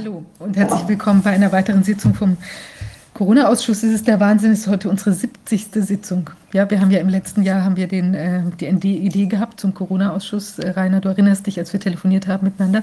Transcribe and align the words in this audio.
Hallo 0.00 0.24
und 0.38 0.56
herzlich 0.56 0.88
willkommen 0.88 1.20
bei 1.20 1.28
einer 1.28 1.52
weiteren 1.52 1.84
Sitzung 1.84 2.14
vom 2.14 2.38
Corona-Ausschuss. 3.12 3.82
Es 3.82 3.92
ist 3.92 4.08
der 4.08 4.18
Wahnsinn, 4.18 4.52
es 4.52 4.60
ist 4.60 4.68
heute 4.68 4.88
unsere 4.88 5.12
70. 5.12 5.66
Sitzung. 5.74 6.30
Ja, 6.54 6.70
wir 6.70 6.80
haben 6.80 6.90
ja 6.90 7.00
im 7.00 7.10
letzten 7.10 7.42
Jahr 7.42 7.62
haben 7.62 7.76
wir 7.76 7.86
den, 7.86 8.14
äh, 8.14 8.42
die 8.58 8.96
Idee 8.96 9.26
gehabt 9.26 9.60
zum 9.60 9.74
Corona-Ausschuss. 9.74 10.58
Äh, 10.58 10.70
Rainer, 10.70 11.02
du 11.02 11.10
erinnerst 11.10 11.46
dich, 11.46 11.58
als 11.58 11.74
wir 11.74 11.80
telefoniert 11.80 12.28
haben 12.28 12.46
miteinander. 12.46 12.82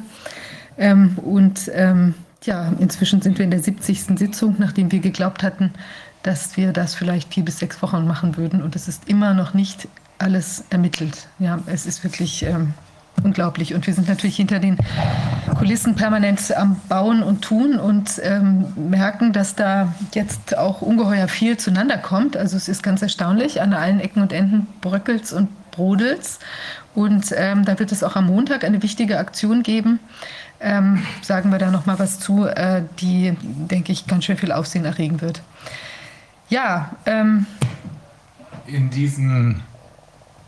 Ähm, 0.78 1.18
und 1.18 1.72
ähm, 1.74 2.14
ja, 2.44 2.72
inzwischen 2.78 3.20
sind 3.24 3.40
wir 3.40 3.46
in 3.46 3.52
der 3.52 3.64
70. 3.64 4.16
Sitzung, 4.20 4.58
nachdem 4.60 4.92
wir 4.92 5.00
geglaubt 5.00 5.42
hatten, 5.42 5.72
dass 6.22 6.56
wir 6.56 6.72
das 6.72 6.94
vielleicht 6.94 7.34
vier 7.34 7.46
bis 7.46 7.58
sechs 7.58 7.82
Wochen 7.82 8.06
machen 8.06 8.38
würden. 8.38 8.62
Und 8.62 8.76
es 8.76 8.88
ist 8.88 9.10
immer 9.10 9.34
noch 9.34 9.56
nicht 9.56 9.88
alles 10.20 10.66
ermittelt. 10.70 11.30
Ja, 11.40 11.64
es 11.66 11.88
ist 11.88 12.04
wirklich 12.04 12.44
ähm, 12.44 12.76
unglaublich. 13.24 13.74
Und 13.74 13.88
wir 13.88 13.94
sind 13.94 14.08
natürlich 14.08 14.36
hinter 14.36 14.60
den 14.60 14.78
Kulissen 15.58 15.96
permanent 15.96 16.56
am 16.56 16.80
Bauen 16.88 17.24
und 17.24 17.42
Tun 17.42 17.80
und 17.80 18.22
ähm, 18.24 18.66
merken, 18.76 19.34
dass 19.34 19.56
da 19.56 19.94
jetzt 20.14 20.58
auch 20.58 20.82
ungeheuer 20.82 21.28
viel 21.28 21.58
zueinander 21.58 21.98
kommt. 21.98 22.38
Also 22.38 22.58
es 22.58 22.68
ist 22.68 22.84
ganz 22.84 23.02
erstaunlich. 23.02 23.62
An 23.62 23.74
allen 23.74 24.00
Ecken 24.00 24.22
und 24.22 24.34
Enden 24.34 24.68
bröckelt 24.82 25.32
und 25.34 25.50
brodelt. 25.72 26.40
Und 26.96 27.34
ähm, 27.36 27.66
da 27.66 27.78
wird 27.80 27.92
es 27.92 28.04
auch 28.04 28.16
am 28.16 28.28
Montag 28.28 28.64
eine 28.64 28.82
wichtige 28.82 29.20
Aktion 29.20 29.64
geben. 29.64 30.00
Ähm, 30.60 31.04
sagen 31.22 31.52
wir 31.52 31.60
da 31.60 31.70
noch 31.70 31.86
mal 31.86 32.00
was 32.00 32.20
zu, 32.20 32.46
äh, 32.46 32.82
die, 33.00 33.38
denke 33.42 33.92
ich, 33.92 34.08
ganz 34.08 34.26
schön 34.26 34.38
viel 34.38 34.52
Aufsehen 34.52 34.86
erregen 34.86 35.22
wird. 35.22 35.42
Ja. 36.50 36.92
Ähm, 37.06 37.46
In 38.66 38.90
diesen 38.90 39.62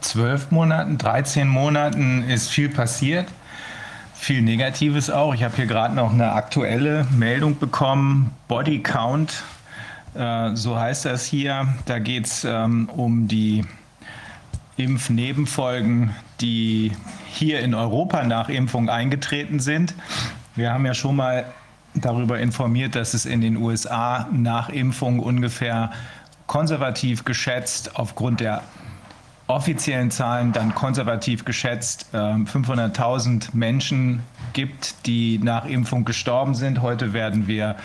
zwölf 0.02 0.52
Monaten, 0.52 0.98
13 0.98 1.48
Monaten 1.48 2.24
ist 2.24 2.50
viel 2.50 2.70
passiert. 2.70 3.28
Viel 4.14 4.42
Negatives 4.42 5.10
auch. 5.10 5.34
Ich 5.34 5.44
habe 5.44 5.56
hier 5.56 5.66
gerade 5.66 5.96
noch 5.96 6.12
eine 6.12 6.34
aktuelle 6.34 7.08
Meldung 7.12 7.58
bekommen. 7.58 8.32
Body 8.50 8.84
Count, 8.84 9.44
äh, 10.14 10.56
so 10.56 10.78
heißt 10.78 11.06
das 11.06 11.26
hier. 11.26 11.68
Da 11.86 12.00
geht 12.00 12.26
es 12.26 12.44
ähm, 12.44 12.90
um 12.90 13.28
die 13.28 13.64
Impfnebenfolgen, 14.76 16.14
die 16.42 16.92
hier 17.28 17.62
in 17.62 17.74
Europa 17.74 18.24
nach 18.24 18.50
Impfung 18.50 18.90
eingetreten 18.90 19.60
sind. 19.60 19.94
Wir 20.56 20.74
haben 20.74 20.86
ja 20.86 20.94
schon 20.94 21.16
mal 21.16 21.46
darüber 21.94 22.40
informiert, 22.40 22.96
dass 22.96 23.14
es 23.14 23.26
in 23.26 23.42
den 23.42 23.58
USA 23.58 24.28
nach 24.32 24.70
Impfung 24.70 25.20
ungefähr 25.20 25.92
konservativ 26.48 27.26
geschätzt 27.26 27.96
aufgrund 27.96 28.40
der 28.40 28.64
offiziellen 29.50 30.12
Zahlen 30.12 30.52
dann 30.52 30.76
konservativ 30.76 31.44
geschätzt 31.44 32.06
500.000 32.14 33.28
ähm, 33.28 33.40
Menschen 33.54 34.24
gibt, 34.54 35.08
die 35.08 35.40
nach 35.40 35.66
Impfung 35.66 36.06
gestorben 36.06 36.54
sind. 36.54 36.84
Heute 36.84 37.14
werden 37.14 37.48
wir 37.48 37.76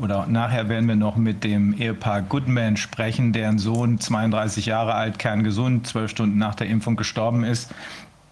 oder 0.00 0.26
nachher 0.26 0.70
werden 0.70 0.88
wir 0.88 0.96
noch 0.96 1.16
mit 1.16 1.44
dem 1.44 1.74
Ehepaar 1.74 2.22
Goodman 2.22 2.78
sprechen, 2.78 3.34
deren 3.34 3.58
Sohn 3.58 4.00
32 4.00 4.64
Jahre 4.64 4.94
alt, 4.94 5.18
kerngesund, 5.18 5.86
zwölf 5.86 6.10
Stunden 6.10 6.38
nach 6.38 6.54
der 6.54 6.68
Impfung 6.68 6.96
gestorben 6.96 7.44
ist. 7.44 7.70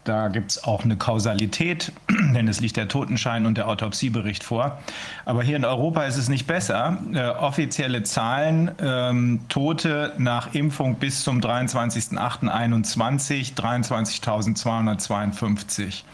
Da 0.04 0.28
gibt 0.28 0.52
es 0.52 0.64
auch 0.64 0.84
eine 0.84 0.96
Kausalität, 0.96 1.92
denn 2.34 2.48
es 2.48 2.60
liegt 2.60 2.78
der 2.78 2.88
Totenschein 2.88 3.44
und 3.44 3.58
der 3.58 3.68
Autopsiebericht 3.68 4.42
vor. 4.42 4.78
Aber 5.26 5.42
hier 5.42 5.56
in 5.56 5.66
Europa 5.66 6.04
ist 6.04 6.16
es 6.16 6.30
nicht 6.30 6.46
besser. 6.46 6.96
Äh, 7.12 7.28
offizielle 7.28 8.02
Zahlen, 8.02 8.70
ähm, 8.80 9.40
Tote 9.50 10.14
nach 10.16 10.54
Impfung 10.54 10.94
bis 10.96 11.22
zum 11.22 11.40
23.08.21, 11.40 13.54
23.252. 13.54 16.04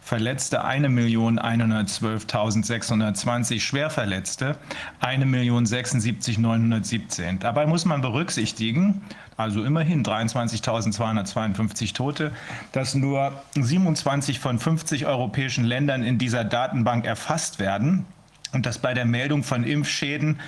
Verletzte 0.00 0.64
1.112.620, 0.64 3.60
Schwerverletzte 3.60 4.56
1.076.917. 5.02 7.40
Dabei 7.40 7.66
muss 7.66 7.84
man 7.84 8.00
berücksichtigen, 8.00 9.02
also 9.36 9.64
immerhin 9.64 10.04
23.252 10.04 11.94
Tote, 11.94 12.32
dass 12.72 12.94
nur 12.94 13.32
27 13.54 14.38
von 14.38 14.58
50 14.58 15.06
europäischen 15.06 15.64
Ländern 15.64 16.02
in 16.02 16.18
dieser 16.18 16.44
Datenbank 16.44 17.04
erfasst 17.04 17.58
werden 17.58 18.06
und 18.52 18.66
dass 18.66 18.78
bei 18.78 18.94
der 18.94 19.04
Meldung 19.04 19.42
von 19.42 19.64
Impfschäden 19.64 20.40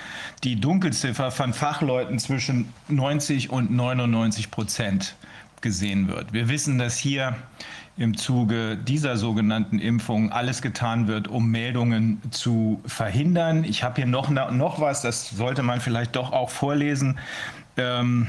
die 0.43 0.59
Dunkelziffer 0.59 1.31
von 1.31 1.53
Fachleuten 1.53 2.19
zwischen 2.19 2.73
90 2.87 3.49
und 3.49 3.71
99 3.71 4.49
Prozent 4.49 5.15
gesehen 5.61 6.07
wird. 6.07 6.33
Wir 6.33 6.49
wissen, 6.49 6.77
dass 6.77 6.97
hier 6.97 7.35
im 7.97 8.15
Zuge 8.15 8.77
dieser 8.77 9.17
sogenannten 9.17 9.79
Impfung 9.79 10.31
alles 10.31 10.61
getan 10.61 11.07
wird, 11.07 11.27
um 11.27 11.49
Meldungen 11.49 12.21
zu 12.29 12.79
verhindern. 12.85 13.63
Ich 13.63 13.83
habe 13.83 13.95
hier 13.95 14.05
noch, 14.05 14.29
noch 14.29 14.79
was, 14.79 15.01
das 15.01 15.29
sollte 15.31 15.63
man 15.63 15.81
vielleicht 15.81 16.15
doch 16.15 16.31
auch 16.31 16.51
vorlesen. 16.51 17.17
Ähm, 17.75 18.27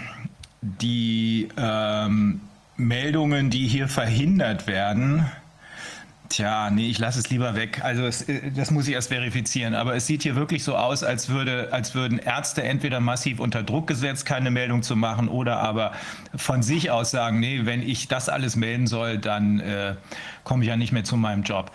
die 0.60 1.48
ähm, 1.56 2.41
Meldungen, 2.76 3.50
die 3.50 3.66
hier 3.66 3.88
verhindert 3.88 4.66
werden, 4.66 5.26
Tja, 6.28 6.69
nee, 6.70 6.91
ich 6.91 6.98
lasse 6.98 7.20
es 7.20 7.30
lieber 7.30 7.54
weg. 7.54 7.80
Also 7.82 8.04
es, 8.04 8.28
äh, 8.28 8.50
das 8.50 8.70
muss 8.70 8.86
ich 8.86 8.92
erst 8.94 9.08
verifizieren. 9.08 9.74
Aber 9.74 9.96
es 9.96 10.06
sieht 10.06 10.22
hier 10.22 10.36
wirklich 10.36 10.62
so 10.62 10.76
aus, 10.76 11.02
als, 11.02 11.30
würde, 11.30 11.69
als 11.72 11.94
würden 11.94 12.19
Ärzte 12.19 12.62
entweder 12.62 13.00
massiv 13.00 13.41
unter 13.41 13.62
Druck 13.62 13.86
gesetzt, 13.86 14.26
keine 14.26 14.50
Meldung 14.50 14.82
zu 14.82 14.94
machen, 14.94 15.28
oder 15.28 15.60
aber 15.60 15.92
von 16.36 16.62
sich 16.62 16.90
aus 16.90 17.10
sagen, 17.10 17.40
nee, 17.40 17.62
wenn 17.64 17.80
ich 17.82 18.08
das 18.08 18.28
alles 18.28 18.56
melden 18.56 18.86
soll, 18.86 19.16
dann 19.16 19.60
äh, 19.60 19.94
komme 20.44 20.64
ich 20.64 20.69
ja 20.69 20.76
nicht 20.76 20.92
mehr 20.92 21.04
zu 21.04 21.16
meinem 21.16 21.44
Job. 21.44 21.72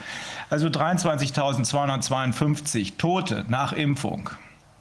Also 0.52 0.68
23.252 0.68 2.98
Tote 2.98 3.46
nach 3.48 3.74
Impfung 3.74 4.30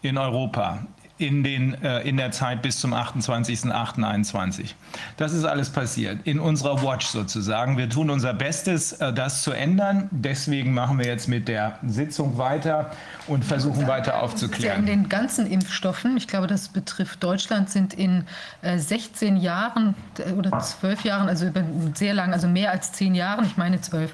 in 0.02 0.19
Europa 0.19 0.86
in, 1.22 1.42
den, 1.42 1.80
äh, 1.82 2.00
in 2.00 2.16
der 2.16 2.32
Zeit 2.32 2.62
bis 2.62 2.80
zum 2.80 2.92
28.08.21. 2.92 4.74
Das 5.16 5.32
ist 5.32 5.44
alles 5.44 5.70
passiert, 5.70 6.18
in 6.24 6.40
unserer 6.40 6.82
Watch 6.82 7.06
sozusagen. 7.06 7.78
Wir 7.78 7.88
tun 7.88 8.10
unser 8.10 8.34
Bestes, 8.34 8.92
äh, 8.92 9.12
das 9.12 9.42
zu 9.42 9.52
ändern. 9.52 10.08
Deswegen 10.10 10.74
machen 10.74 10.98
wir 10.98 11.06
jetzt 11.06 11.28
mit 11.28 11.48
der 11.48 11.78
Sitzung 11.86 12.38
weiter 12.38 12.90
und 13.28 13.44
versuchen 13.44 13.86
weiter 13.86 14.22
aufzuklären. 14.22 14.80
In 14.80 14.86
den 14.86 15.08
ganzen 15.08 15.46
Impfstoffen, 15.46 16.16
ich 16.16 16.26
glaube, 16.26 16.48
das 16.48 16.68
betrifft 16.68 17.22
Deutschland, 17.22 17.70
sind 17.70 17.94
in 17.94 18.24
äh, 18.62 18.78
16 18.78 19.36
Jahren 19.36 19.94
äh, 20.18 20.32
oder 20.32 20.58
12 20.58 21.04
Jahren, 21.04 21.28
also 21.28 21.46
sehr 21.94 22.14
lang, 22.14 22.32
also 22.32 22.48
mehr 22.48 22.72
als 22.72 22.92
10 22.92 23.14
Jahren, 23.14 23.44
ich 23.46 23.56
meine 23.56 23.80
12, 23.80 24.12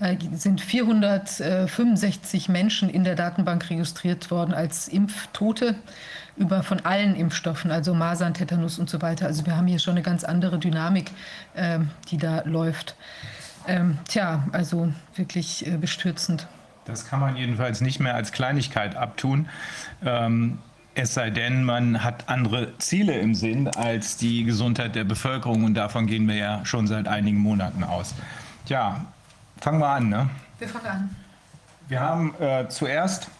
äh, 0.00 0.16
sind 0.32 0.60
465 0.60 2.48
Menschen 2.48 2.90
in 2.90 3.04
der 3.04 3.14
Datenbank 3.14 3.68
registriert 3.70 4.30
worden 4.30 4.54
als 4.54 4.88
Impftote 4.88 5.74
über 6.36 6.62
von 6.62 6.80
allen 6.84 7.14
Impfstoffen, 7.14 7.70
also 7.70 7.94
Masern, 7.94 8.34
Tetanus 8.34 8.78
und 8.78 8.88
so 8.88 9.02
weiter. 9.02 9.26
Also 9.26 9.46
wir 9.46 9.56
haben 9.56 9.66
hier 9.66 9.78
schon 9.78 9.94
eine 9.94 10.02
ganz 10.02 10.24
andere 10.24 10.58
Dynamik, 10.58 11.10
äh, 11.54 11.80
die 12.10 12.18
da 12.18 12.42
läuft. 12.44 12.96
Ähm, 13.66 13.98
tja, 14.08 14.44
also 14.52 14.92
wirklich 15.14 15.66
äh, 15.66 15.76
bestürzend. 15.76 16.46
Das 16.86 17.06
kann 17.06 17.20
man 17.20 17.36
jedenfalls 17.36 17.80
nicht 17.80 18.00
mehr 18.00 18.14
als 18.14 18.32
Kleinigkeit 18.32 18.96
abtun. 18.96 19.48
Ähm, 20.04 20.58
es 20.94 21.14
sei 21.14 21.30
denn, 21.30 21.62
man 21.62 22.02
hat 22.02 22.28
andere 22.28 22.76
Ziele 22.78 23.14
im 23.14 23.34
Sinn 23.34 23.68
als 23.68 24.16
die 24.16 24.44
Gesundheit 24.44 24.96
der 24.96 25.04
Bevölkerung 25.04 25.64
und 25.64 25.74
davon 25.74 26.06
gehen 26.06 26.26
wir 26.26 26.34
ja 26.34 26.64
schon 26.64 26.86
seit 26.86 27.06
einigen 27.06 27.38
Monaten 27.38 27.84
aus. 27.84 28.14
Tja, 28.66 29.04
fangen 29.60 29.78
wir 29.78 29.88
an. 29.88 30.08
Ne? 30.08 30.30
Wir 30.58 30.68
fangen 30.68 30.86
an. 30.86 31.16
Wir 31.88 32.00
haben 32.00 32.34
äh, 32.40 32.68
zuerst 32.68 33.30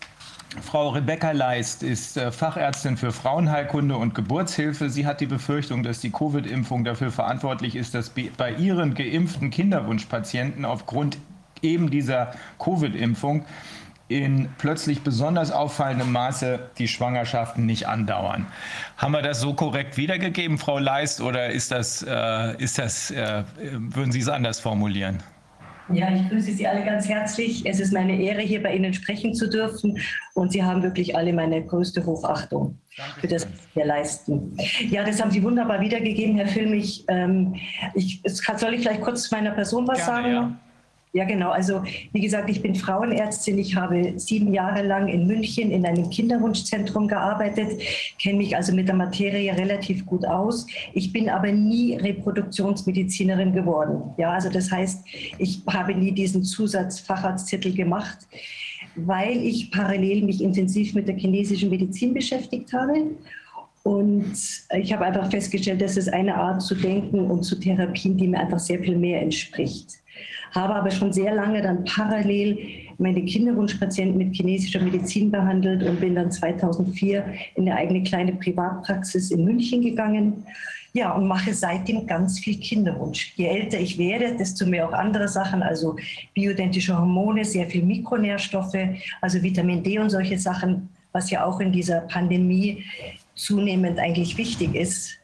Frau 0.61 0.89
Rebecca 0.89 1.31
Leist 1.31 1.85
ist 1.85 2.17
äh, 2.17 2.33
Fachärztin 2.33 2.97
für 2.97 3.13
Frauenheilkunde 3.13 3.97
und 3.97 4.15
Geburtshilfe. 4.17 4.91
Sie 4.91 5.07
hat 5.07 5.21
die 5.21 5.27
Befürchtung, 5.27 5.85
dass 5.85 6.01
die 6.01 6.11
Covid-Impfung 6.11 6.83
dafür 6.83 7.13
verantwortlich 7.13 7.77
ist, 7.77 7.95
dass 7.95 8.11
bei 8.11 8.53
ihren 8.55 8.95
geimpften 8.95 9.51
Kinderwunschpatienten 9.51 10.65
aufgrund 10.65 11.19
eben 11.63 11.91
dieser 11.91 12.33
Covid-Impfung 12.59 13.45
in 14.09 14.49
plötzlich 14.59 15.03
besonders 15.03 15.53
auffallendem 15.53 16.11
Maße 16.11 16.71
die 16.79 16.89
Schwangerschaften 16.89 17.65
nicht 17.65 17.87
andauern. 17.87 18.47
Haben 18.97 19.13
wir 19.13 19.23
das 19.23 19.41
so 19.41 19.55
korrekt 19.55 19.97
wiedergegeben, 19.97 20.59
Frau 20.59 20.81
Leist, 20.81 21.21
oder 21.21 21.51
ist 21.51 21.71
das, 21.71 22.03
äh, 22.03 22.57
ist 22.61 22.79
das 22.79 23.13
äh, 23.13 23.45
würden 23.57 24.11
Sie 24.11 24.19
es 24.19 24.29
anders 24.29 24.59
formulieren? 24.59 25.23
Ja, 25.93 26.15
ich 26.15 26.29
grüße 26.29 26.53
Sie 26.53 26.67
alle 26.67 26.85
ganz 26.85 27.09
herzlich. 27.09 27.65
Es 27.67 27.81
ist 27.81 27.93
meine 27.93 28.21
Ehre, 28.21 28.41
hier 28.41 28.63
bei 28.63 28.75
Ihnen 28.75 28.95
sprechen 28.95 29.35
zu 29.35 29.49
dürfen. 29.49 29.99
Und 30.35 30.53
Sie 30.53 30.63
haben 30.63 30.83
wirklich 30.83 31.17
alle 31.17 31.33
meine 31.33 31.65
größte 31.65 32.05
Hochachtung 32.05 32.79
für 33.21 33.29
das, 33.29 33.47
was 33.47 33.61
Sie 33.75 33.81
leisten. 33.83 34.57
Ja, 34.89 35.05
das 35.05 35.21
haben 35.21 35.31
Sie 35.31 35.43
wunderbar 35.43 35.81
wiedergegeben, 35.81 36.37
Herr 36.37 36.47
Filmich. 36.47 37.05
Ähm, 37.09 37.55
ich, 37.95 38.23
soll 38.25 38.75
ich 38.75 38.81
vielleicht 38.83 39.01
kurz 39.01 39.29
zu 39.29 39.35
meiner 39.35 39.51
Person 39.53 39.87
was 39.87 40.05
Gerne, 40.05 40.23
sagen? 40.23 40.33
Ja. 40.33 40.61
Ja, 41.13 41.25
genau. 41.25 41.51
Also 41.51 41.83
wie 42.13 42.21
gesagt, 42.21 42.49
ich 42.51 42.63
bin 42.63 42.77
Frauenärztin. 42.77 43.59
Ich 43.59 43.75
habe 43.75 44.13
sieben 44.17 44.55
Jahre 44.55 44.87
lang 44.87 45.09
in 45.09 45.27
München 45.27 45.73
in 45.73 45.85
einem 45.85 46.09
Kinderwunschzentrum 46.09 47.09
gearbeitet, 47.09 47.83
kenne 48.23 48.39
mich 48.39 48.55
also 48.55 48.73
mit 48.73 48.87
der 48.87 48.95
Materie 48.95 49.53
relativ 49.57 50.07
gut 50.07 50.25
aus. 50.25 50.67
Ich 50.95 51.13
bin 51.13 51.29
aber 51.29 51.51
nie 51.51 51.97
Reproduktionsmedizinerin 51.97 53.53
geworden. 53.53 54.03
Ja, 54.19 54.31
also 54.31 54.51
das 54.51 54.71
heißt, 54.71 55.05
ich 55.39 55.63
habe 55.69 55.95
nie 55.95 56.13
diesen 56.13 56.45
Zusatzfacharzttitel 56.45 57.75
gemacht 57.75 58.29
weil 58.97 59.39
ich 59.39 59.71
parallel 59.71 60.23
mich 60.23 60.43
intensiv 60.43 60.95
mit 60.95 61.09
der 61.09 61.17
chinesischen 61.17 61.71
Medizin 61.71 62.13
beschäftigt 62.13 62.73
habe. 62.73 63.13
Und 63.83 64.35
ich 64.77 64.93
habe 64.93 65.07
einfach 65.07 65.31
festgestellt, 65.31 65.81
dass 65.81 65.97
es 65.97 66.09
eine 66.09 66.35
Art 66.35 66.61
zu 66.61 66.75
denken 66.75 67.31
und 67.31 67.45
zu 67.45 67.59
Therapien, 67.59 68.17
die 68.17 68.29
mir 68.29 68.41
einfach 68.41 68.59
sehr 68.59 68.81
viel 68.81 68.97
mehr 68.97 69.23
entspricht. 69.23 70.01
Habe 70.53 70.75
aber 70.75 70.91
schon 70.91 71.13
sehr 71.13 71.35
lange 71.35 71.63
dann 71.63 71.85
parallel 71.85 72.59
meine 72.99 73.25
Kinderwunschpatienten 73.25 74.19
mit 74.19 74.37
chinesischer 74.37 74.81
Medizin 74.81 75.31
behandelt 75.31 75.83
und 75.83 76.01
bin 76.01 76.15
dann 76.15 76.31
2004 76.31 77.25
in 77.55 77.69
eine 77.69 77.77
eigene 77.77 78.03
kleine 78.03 78.33
Privatpraxis 78.33 79.31
in 79.31 79.45
München 79.45 79.81
gegangen. 79.81 80.45
Ja, 80.93 81.13
und 81.13 81.29
mache 81.29 81.55
seitdem 81.55 82.07
ganz 82.07 82.41
viel 82.41 82.59
Kinderwunsch. 82.59 83.33
Je 83.37 83.47
älter 83.47 83.79
ich 83.79 83.97
werde, 83.97 84.37
desto 84.37 84.67
mehr 84.67 84.89
auch 84.89 84.93
andere 84.93 85.29
Sachen, 85.29 85.63
also 85.63 85.97
bioidentische 86.35 86.99
Hormone, 86.99 87.45
sehr 87.45 87.69
viel 87.69 87.85
Mikronährstoffe, 87.85 88.77
also 89.21 89.41
Vitamin 89.43 89.83
D 89.83 89.99
und 89.99 90.11
solche 90.11 90.39
Sachen, 90.39 90.89
was 91.13 91.31
ja 91.31 91.45
auch 91.45 91.61
in 91.61 91.73
dieser 91.73 92.01
Pandemie 92.03 92.85
zunehmend 93.35 93.99
eigentlich 93.99 94.37
wichtig 94.37 94.75
ist, 94.75 95.20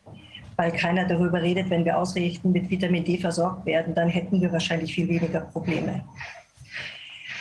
weil 0.56 0.72
keiner 0.72 1.04
darüber 1.06 1.42
redet, 1.42 1.70
wenn 1.70 1.84
wir 1.84 1.98
ausreichend 1.98 2.52
mit 2.52 2.70
Vitamin 2.70 3.04
D 3.04 3.18
versorgt 3.18 3.66
werden, 3.66 3.94
dann 3.94 4.08
hätten 4.08 4.40
wir 4.40 4.52
wahrscheinlich 4.52 4.94
viel 4.94 5.08
weniger 5.08 5.40
Probleme. 5.40 6.04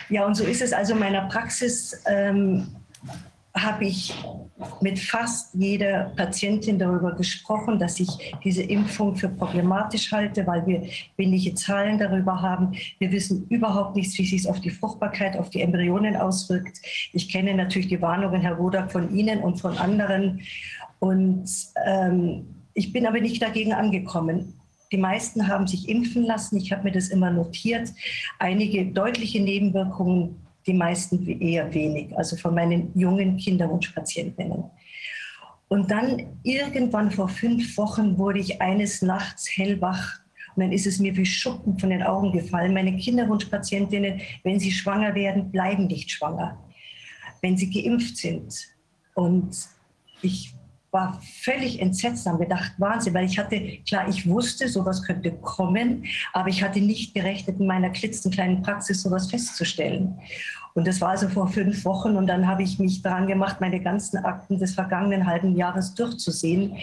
Ja, 0.10 0.26
und 0.26 0.36
so 0.36 0.44
ist 0.44 0.62
es 0.62 0.74
also 0.74 0.94
in 0.94 1.00
meiner 1.00 1.28
Praxis. 1.28 2.04
Ähm, 2.06 2.68
habe 3.56 3.86
ich 3.86 4.14
mit 4.82 5.00
fast 5.00 5.54
jeder 5.54 6.12
Patientin 6.18 6.78
darüber 6.78 7.14
gesprochen, 7.14 7.80
dass 7.80 8.00
ich 8.02 8.10
diese 8.44 8.62
Impfung 8.62 9.16
für 9.16 9.30
problematisch 9.30 10.12
halte, 10.12 10.46
weil 10.46 10.66
wir 10.68 10.84
wenige 11.16 11.56
Zahlen 11.56 11.98
darüber 11.98 12.42
haben. 12.42 12.74
Wir 13.00 13.12
wissen 13.12 13.48
überhaupt 13.48 13.96
nichts, 13.96 14.18
wie 14.18 14.26
sich 14.26 14.48
auf 14.50 14.60
die 14.60 14.70
Fruchtbarkeit, 14.70 15.38
auf 15.38 15.50
die 15.50 15.62
Embryonen 15.62 16.18
auswirkt. 16.18 16.82
Ich 17.14 17.32
kenne 17.32 17.54
natürlich 17.54 17.88
die 17.88 18.02
Warnungen, 18.02 18.42
Herr 18.42 18.56
Rodak, 18.56 18.92
von 18.92 19.16
Ihnen 19.16 19.40
und 19.40 19.62
von 19.62 19.78
anderen. 19.78 20.42
Und 21.00 21.50
ähm, 21.86 22.55
ich 22.76 22.94
bin 22.94 23.08
aber 23.08 23.20
nicht 23.20 23.42
dagegen 23.42 23.74
angekommen. 23.74 24.54
Die 24.92 24.98
meisten 24.98 25.48
haben 25.48 25.66
sich 25.66 25.90
impfen 25.90 26.24
lassen. 26.24 26.58
Ich 26.58 26.72
habe 26.72 26.84
mir 26.84 26.92
das 26.92 27.08
immer 27.08 27.32
notiert. 27.32 27.90
Einige 28.38 28.86
deutliche 28.86 29.42
Nebenwirkungen 29.42 30.46
die 30.68 30.74
meisten 30.74 31.28
eher 31.42 31.74
wenig, 31.74 32.16
also 32.18 32.36
von 32.36 32.56
meinen 32.56 32.92
jungen 32.98 33.38
Kinderwunschpatientinnen. 33.38 34.64
Und 35.68 35.92
dann 35.92 36.40
irgendwann 36.44 37.12
vor 37.12 37.30
fünf 37.30 37.78
Wochen 37.78 38.18
wurde 38.18 38.40
ich 38.40 38.62
eines 38.62 39.02
Nachts 39.02 39.48
hellwach 39.56 40.20
und 40.56 40.64
dann 40.64 40.72
ist 40.72 40.88
es 40.88 41.00
mir 41.00 41.16
wie 41.18 41.26
Schuppen 41.26 41.78
von 41.78 41.90
den 41.90 42.02
Augen 42.02 42.32
gefallen. 42.32 42.74
Meine 42.74 42.96
Kinderwunschpatientinnen, 42.96 44.22
wenn 44.44 44.60
sie 44.60 44.72
schwanger 44.72 45.14
werden, 45.14 45.52
bleiben 45.52 45.88
nicht 45.88 46.12
schwanger, 46.12 46.58
wenn 47.42 47.58
sie 47.58 47.70
geimpft 47.70 48.18
sind. 48.18 48.56
Und 49.16 49.56
ich 50.22 50.56
war 50.96 51.20
völlig 51.42 51.82
entsetzt, 51.82 52.26
haben 52.26 52.40
gedacht, 52.40 52.72
Wahnsinn, 52.78 53.14
weil 53.14 53.26
ich 53.26 53.38
hatte, 53.38 53.60
klar, 53.86 54.08
ich 54.08 54.28
wusste, 54.28 54.70
sowas 54.70 55.04
könnte 55.04 55.32
kommen, 55.32 56.06
aber 56.32 56.48
ich 56.48 56.64
hatte 56.64 56.80
nicht 56.80 57.14
gerechnet, 57.14 57.60
in 57.60 57.68
meiner 57.68 57.90
klitzenkleinen 57.90 58.64
Praxis 58.64 59.02
sowas 59.02 59.30
festzustellen. 59.30 60.18
Und 60.74 60.88
das 60.88 61.02
war 61.02 61.10
also 61.10 61.28
vor 61.28 61.50
fünf 61.50 61.84
Wochen 61.84 62.16
und 62.16 62.28
dann 62.28 62.48
habe 62.48 62.64
ich 62.64 62.80
mich 62.80 63.02
daran 63.02 63.28
gemacht, 63.28 63.60
meine 63.60 63.82
ganzen 63.82 64.24
Akten 64.24 64.58
des 64.58 64.74
vergangenen 64.74 65.28
halben 65.28 65.58
Jahres 65.58 65.94
durchzusehen 65.96 66.78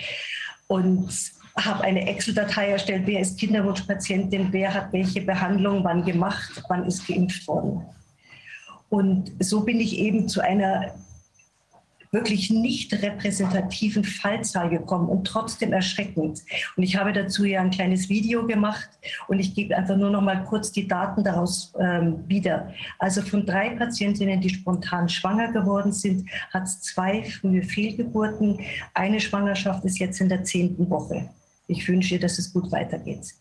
und 0.66 1.10
habe 1.56 1.84
eine 1.84 2.06
Excel-Datei 2.06 2.68
erstellt, 2.68 3.04
wer 3.06 3.20
ist 3.20 3.38
Kinderwunschpatientin, 3.38 4.48
wer 4.50 4.74
hat 4.74 4.92
welche 4.92 5.22
Behandlung 5.22 5.84
wann 5.84 6.04
gemacht, 6.04 6.62
wann 6.68 6.84
ist 6.84 7.06
geimpft 7.06 7.48
worden. 7.48 7.82
Und 8.90 9.32
so 9.38 9.62
bin 9.62 9.80
ich 9.80 9.96
eben 9.98 10.28
zu 10.28 10.42
einer 10.42 10.92
wirklich 12.12 12.50
nicht 12.50 12.92
repräsentativen 12.92 14.04
Fallzahl 14.04 14.68
gekommen 14.68 15.08
und 15.08 15.26
trotzdem 15.26 15.72
erschreckend. 15.72 16.42
Und 16.76 16.82
ich 16.82 16.96
habe 16.96 17.12
dazu 17.12 17.44
ja 17.44 17.60
ein 17.60 17.70
kleines 17.70 18.10
Video 18.10 18.46
gemacht 18.46 18.90
und 19.28 19.40
ich 19.40 19.54
gebe 19.54 19.76
einfach 19.76 19.96
nur 19.96 20.10
noch 20.10 20.20
mal 20.20 20.44
kurz 20.44 20.70
die 20.70 20.86
Daten 20.86 21.24
daraus 21.24 21.72
ähm, 21.80 22.22
wieder. 22.28 22.72
Also 22.98 23.22
von 23.22 23.46
drei 23.46 23.70
Patientinnen, 23.70 24.42
die 24.42 24.50
spontan 24.50 25.08
schwanger 25.08 25.52
geworden 25.52 25.92
sind, 25.92 26.28
hat 26.52 26.64
es 26.64 26.82
zwei 26.82 27.24
frühe 27.24 27.62
Fehlgeburten. 27.62 28.60
Eine 28.92 29.18
Schwangerschaft 29.18 29.84
ist 29.86 29.98
jetzt 29.98 30.20
in 30.20 30.28
der 30.28 30.44
zehnten 30.44 30.90
Woche. 30.90 31.30
Ich 31.66 31.88
wünsche 31.88 32.18
dass 32.18 32.38
es 32.38 32.52
gut 32.52 32.70
weitergeht. 32.70 33.34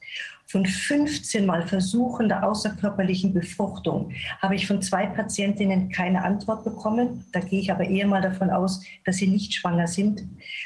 Von 0.51 0.65
15 0.65 1.45
Mal 1.45 1.65
Versuchen 1.65 2.27
der 2.27 2.45
außerkörperlichen 2.45 3.33
Befruchtung 3.33 4.12
habe 4.42 4.56
ich 4.56 4.68
von 4.68 4.81
zwei 4.81 5.06
Patientinnen 5.06 5.89
keine 5.89 6.25
Antwort 6.25 6.65
bekommen. 6.65 7.24
Da 7.31 7.39
gehe 7.39 7.62
ich 7.62 7.71
aber 7.71 7.86
eher 7.86 8.06
mal 8.06 8.21
davon 8.21 8.50
aus, 8.50 8.83
dass 9.06 9.15
sie 9.15 9.27
nicht 9.27 9.53
schwanger 9.53 9.88
sind. 9.88 10.24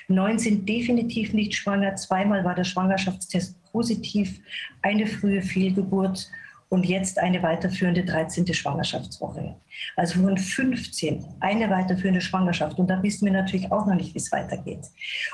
Neun 0.07 0.39
sind 0.39 0.67
definitiv 0.67 1.33
nicht 1.33 1.53
schwanger. 1.53 1.95
Zweimal 1.97 2.43
war 2.43 2.55
der 2.55 2.63
Schwangerschaftstest 2.63 3.63
positiv. 3.71 4.39
Eine 4.81 5.05
frühe 5.05 5.43
Fehlgeburt 5.43 6.31
und 6.69 6.85
jetzt 6.85 7.19
eine 7.19 7.41
weiterführende 7.43 8.03
13. 8.03 8.51
Schwangerschaftswoche. 8.53 9.55
Also 9.95 10.21
von 10.21 10.37
15 10.37 11.25
eine 11.39 11.69
weiterführende 11.69 12.21
Schwangerschaft. 12.21 12.79
Und 12.79 12.89
da 12.89 13.01
wissen 13.03 13.25
wir 13.25 13.33
natürlich 13.33 13.71
auch 13.71 13.85
noch 13.85 13.95
nicht, 13.95 14.13
wie 14.13 14.19
es 14.19 14.31
weitergeht. 14.31 14.85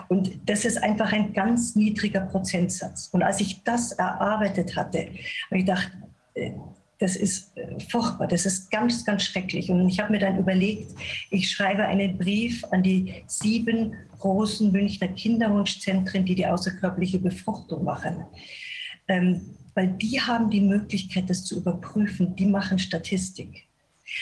Und 0.09 0.31
das 0.45 0.65
ist 0.65 0.81
einfach 0.83 1.11
ein 1.13 1.33
ganz 1.33 1.75
niedriger 1.75 2.21
Prozentsatz. 2.21 3.09
Und 3.11 3.23
als 3.23 3.39
ich 3.39 3.63
das 3.63 3.93
erarbeitet 3.93 4.75
hatte, 4.75 4.99
habe 4.99 5.11
ich 5.51 5.65
gedacht, 5.65 5.91
äh, 6.33 6.51
das 6.99 7.15
ist 7.15 7.57
äh, 7.57 7.79
furchtbar, 7.89 8.27
das 8.27 8.45
ist 8.45 8.69
ganz, 8.69 9.03
ganz 9.03 9.23
schrecklich. 9.23 9.71
Und 9.71 9.89
ich 9.89 9.99
habe 9.99 10.11
mir 10.11 10.19
dann 10.19 10.37
überlegt, 10.37 10.91
ich 11.31 11.49
schreibe 11.49 11.83
einen 11.83 12.17
Brief 12.17 12.63
an 12.71 12.83
die 12.83 13.23
sieben 13.25 13.95
großen 14.19 14.71
Münchner 14.71 15.07
Kinderwunschzentren, 15.07 16.25
die 16.25 16.35
die 16.35 16.45
außerkörperliche 16.45 17.17
Befruchtung 17.17 17.83
machen. 17.83 18.25
Ähm, 19.07 19.41
weil 19.73 19.87
die 19.87 20.19
haben 20.21 20.49
die 20.49 20.61
Möglichkeit, 20.61 21.29
das 21.29 21.43
zu 21.43 21.57
überprüfen. 21.57 22.35
Die 22.35 22.45
machen 22.45 22.79
Statistik. 22.79 23.67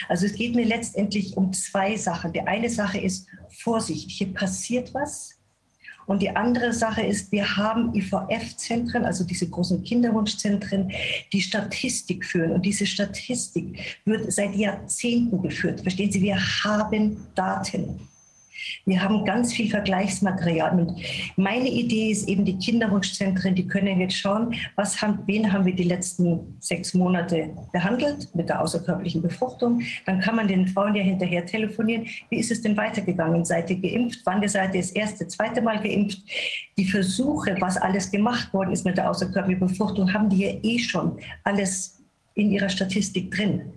Also 0.08 0.26
es 0.26 0.34
geht 0.34 0.56
mir 0.56 0.66
letztendlich 0.66 1.36
um 1.36 1.52
zwei 1.54 1.96
Sachen. 1.98 2.34
Die 2.34 2.42
eine 2.42 2.70
Sache 2.70 3.00
ist 3.00 3.28
Vorsicht, 3.50 4.12
hier 4.12 4.34
passiert 4.34 4.94
was. 4.94 5.36
Und 6.06 6.24
die 6.24 6.36
andere 6.36 6.74
Sache 6.74 7.04
ist, 7.04 7.32
wir 7.32 7.56
haben 7.56 7.94
IVF-Zentren, 7.94 9.06
also 9.06 9.24
diese 9.24 9.48
großen 9.48 9.84
Kinderwunschzentren, 9.84 10.92
die 11.32 11.42
Statistik 11.42 12.26
führen. 12.26 12.52
Und 12.52 12.66
diese 12.66 12.88
Statistik 12.88 14.00
wird 14.06 14.32
seit 14.34 14.56
Jahrzehnten 14.56 15.40
geführt. 15.44 15.82
Verstehen 15.82 16.12
Sie, 16.12 16.24
wir 16.24 16.40
haben 16.64 17.28
Daten. 17.36 18.09
Wir 18.86 19.02
haben 19.04 19.26
ganz 19.26 19.54
viel 19.54 19.70
Vergleichsmaterial. 19.70 20.80
Und 20.80 21.00
meine 21.36 21.70
Idee 21.70 22.12
ist 22.12 22.28
eben, 22.28 22.46
die 22.46 22.58
Kinderwunschzentren, 22.58 23.56
die 23.56 23.68
können 23.68 24.00
jetzt 24.00 24.18
schauen, 24.18 24.54
was 24.76 25.02
haben, 25.02 25.20
wen 25.26 25.52
haben 25.52 25.66
wir 25.66 25.76
die 25.76 25.84
letzten 25.84 26.58
sechs 26.60 26.94
Monate 26.94 27.50
behandelt 27.72 28.34
mit 28.36 28.50
der 28.50 28.62
außerkörperlichen 28.62 29.22
Befruchtung. 29.22 29.82
Dann 30.06 30.20
kann 30.20 30.36
man 30.36 30.48
den 30.48 30.68
Frauen 30.68 30.96
ja 30.96 31.04
hinterher 31.04 31.46
telefonieren. 31.46 32.08
Wie 32.30 32.38
ist 32.38 32.52
es 32.52 32.62
denn 32.62 32.78
weitergegangen? 32.78 33.46
Seid 33.46 33.70
ihr 33.70 33.80
geimpft? 33.80 34.22
Wann 34.26 34.48
seid 34.48 34.76
ihr 34.76 34.82
das 34.82 34.92
erste, 34.92 35.28
zweite 35.28 35.62
Mal 35.62 35.82
geimpft? 35.82 36.20
Die 36.78 36.86
Versuche, 36.86 37.56
was 37.60 37.78
alles 37.78 38.12
gemacht 38.12 38.54
worden 38.54 38.72
ist 38.72 38.86
mit 38.86 38.98
der 38.98 39.10
außerkörperlichen 39.10 39.68
Befruchtung, 39.68 40.14
haben 40.14 40.30
die 40.30 40.46
ja 40.46 40.52
eh 40.64 40.80
schon 40.80 41.20
alles 41.44 42.00
in 42.36 42.52
ihrer 42.52 42.70
Statistik 42.70 43.32
drin. 43.32 43.74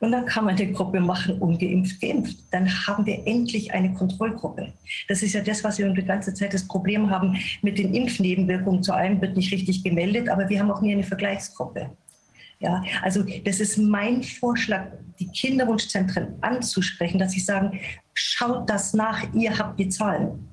Und 0.00 0.12
dann 0.12 0.24
kann 0.24 0.46
man 0.46 0.56
die 0.56 0.72
Gruppe 0.72 0.98
machen, 0.98 1.38
ungeimpft, 1.38 2.00
geimpft. 2.00 2.38
Dann 2.50 2.66
haben 2.86 3.04
wir 3.04 3.26
endlich 3.26 3.72
eine 3.72 3.92
Kontrollgruppe. 3.92 4.72
Das 5.08 5.22
ist 5.22 5.34
ja 5.34 5.42
das, 5.42 5.62
was 5.62 5.78
wir 5.78 5.90
die 5.90 6.02
ganze 6.02 6.32
Zeit 6.32 6.54
das 6.54 6.66
Problem 6.66 7.10
haben 7.10 7.36
mit 7.60 7.78
den 7.78 7.94
Impfnebenwirkungen. 7.94 8.82
Zu 8.82 8.94
allem 8.94 9.20
wird 9.20 9.36
nicht 9.36 9.52
richtig 9.52 9.84
gemeldet, 9.84 10.30
aber 10.30 10.48
wir 10.48 10.58
haben 10.58 10.70
auch 10.70 10.80
nie 10.80 10.92
eine 10.92 11.02
Vergleichsgruppe. 11.02 11.90
Ja, 12.60 12.82
also 13.02 13.24
das 13.44 13.60
ist 13.60 13.76
mein 13.78 14.22
Vorschlag, 14.22 14.86
die 15.18 15.28
Kinderwunschzentren 15.28 16.34
anzusprechen, 16.40 17.18
dass 17.18 17.32
sie 17.32 17.40
sagen, 17.40 17.78
schaut 18.14 18.68
das 18.68 18.94
nach, 18.94 19.22
ihr 19.34 19.58
habt 19.58 19.78
die 19.78 19.88
Zahlen. 19.88 20.49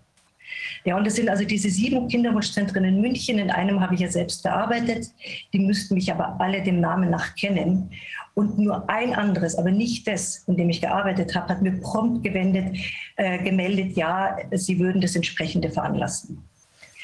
Ja, 0.87 0.95
und 0.95 1.05
das 1.05 1.15
sind 1.15 1.27
also 1.27 1.43
diese 1.43 1.69
sieben 1.69 2.07
Kinderwunschzentren 2.07 2.85
in 2.85 3.01
München. 3.01 3.39
In 3.39 3.51
einem 3.51 3.81
habe 3.81 3.93
ich 3.95 3.99
ja 3.99 4.09
selbst 4.09 4.41
gearbeitet. 4.41 5.07
Die 5.51 5.59
müssten 5.59 5.95
mich 5.95 6.09
aber 6.09 6.39
alle 6.39 6.63
dem 6.63 6.79
Namen 6.79 7.09
nach 7.09 7.35
kennen. 7.35 7.91
Und 8.35 8.57
nur 8.57 8.89
ein 8.89 9.13
anderes, 9.13 9.57
aber 9.57 9.69
nicht 9.69 10.07
das, 10.07 10.45
in 10.47 10.55
dem 10.55 10.69
ich 10.69 10.79
gearbeitet 10.79 11.35
habe, 11.35 11.49
hat 11.49 11.61
mir 11.61 11.73
prompt 11.81 12.23
gewendet, 12.23 12.77
äh, 13.17 13.37
gemeldet, 13.43 13.97
ja, 13.97 14.37
sie 14.53 14.79
würden 14.79 15.01
das 15.01 15.17
entsprechende 15.17 15.69
veranlassen. 15.69 16.46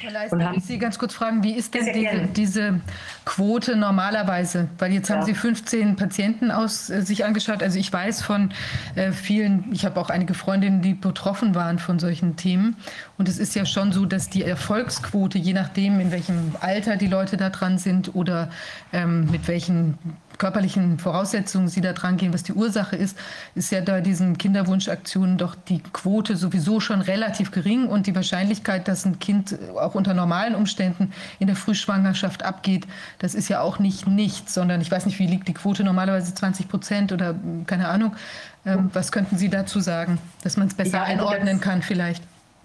Herr 0.04 0.12
Leist, 0.12 0.34
darf 0.34 0.58
ich 0.58 0.66
Sie 0.66 0.78
ganz 0.78 1.00
kurz 1.00 1.14
fragen, 1.14 1.44
wie 1.44 1.54
ist 1.54 1.74
denn 1.74 1.86
diese, 1.94 2.28
diese, 2.36 2.82
Quote 3.24 3.78
normalerweise? 3.78 4.68
Weil 4.78 4.92
jetzt 4.92 5.10
haben 5.10 5.20
ja. 5.20 5.26
Sie 5.26 5.34
15 5.34 5.96
Patienten 5.96 6.52
aus 6.52 6.90
äh, 6.90 7.04
sich 7.04 7.24
angeschaut. 7.24 7.64
Also 7.64 7.80
ich 7.80 7.94
weiß 7.94 8.22
von 8.22 8.52
äh, 8.96 9.14
vielen, 9.14 9.72
ich 9.72 9.86
habe 9.86 9.98
auch 10.02 10.10
einige 10.10 10.34
Freundinnen, 10.34 10.82
die 10.82 10.94
betroffen 10.94 11.56
waren 11.56 11.80
von 11.80 12.00
solchen 12.00 12.36
Themen. 12.36 12.76
Und 13.18 13.30
es 13.30 13.38
ist 13.38 13.56
ja 13.56 13.66
schon 13.66 13.94
so, 13.94 14.06
dass 14.06 14.30
die 14.30 14.44
Erfolgsquote, 14.44 15.38
je 15.38 15.54
nachdem, 15.54 16.02
in 16.02 16.12
welchem 16.12 16.54
Alter 16.60 16.98
die 16.98 17.08
Leute 17.08 17.38
da 17.38 17.50
dran 17.50 17.78
sind 17.78 18.14
oder 18.14 18.50
ähm, 18.92 19.32
mit 19.32 19.48
welchen 19.48 19.98
körperlichen 20.38 21.00
Voraussetzungen 21.00 21.68
Sie 21.68 21.82
da 21.82 21.94
dran 21.94 22.18
gehen, 22.18 22.34
was 22.34 22.44
die 22.44 22.54
Ursache 22.54 22.96
ist, 22.96 23.18
ist 23.56 23.72
ja 23.72 23.82
da 23.82 24.02
diesen 24.02 24.38
Kinderwunschaktionen 24.38 25.38
doch 25.38 25.56
die 25.56 25.80
Quote 25.80 26.36
sowieso 26.36 26.80
schon 26.80 27.02
relativ 27.02 27.52
gering 27.52 27.88
und 27.88 28.08
die 28.08 28.16
Wahrscheinlichkeit, 28.16 28.88
dass 28.88 29.06
ein 29.06 29.20
Kind 29.20 29.58
auch 29.76 29.96
unter 29.96 30.14
normalen 30.14 30.56
Umständen 30.56 31.12
in 31.40 31.48
der 31.48 31.56
Frühschwangerschaft 31.56 32.44
abgeht, 32.44 32.88
das 33.20 33.36
ist 33.36 33.50
ja 33.50 33.62
auch 33.62 33.80
nicht 33.80 34.08
nichts, 34.08 34.54
sondern 34.54 34.82
ich 34.82 34.92
weiß 34.92 35.06
nicht, 35.06 35.20
wie 35.20 35.28
liegt 35.28 35.48
die 35.48 35.54
Quote 35.54 35.84
normalerweise 35.84 36.34
20 36.34 36.68
Prozent 36.68 37.12
oder 37.12 37.36
keine 37.66 37.88
Ahnung. 37.88 38.16
Ähm, 38.66 38.90
was 38.94 39.12
könnten 39.12 39.38
Sie 39.38 39.50
dazu 39.50 39.80
sagen, 39.82 40.20
dass 40.44 40.58
man 40.58 40.68
es 40.68 40.74
besser 40.74 40.98
ja, 40.98 41.04
also 41.04 41.28
einordnen 41.28 41.60
kann 41.60 41.82
vielleicht? 41.82 42.24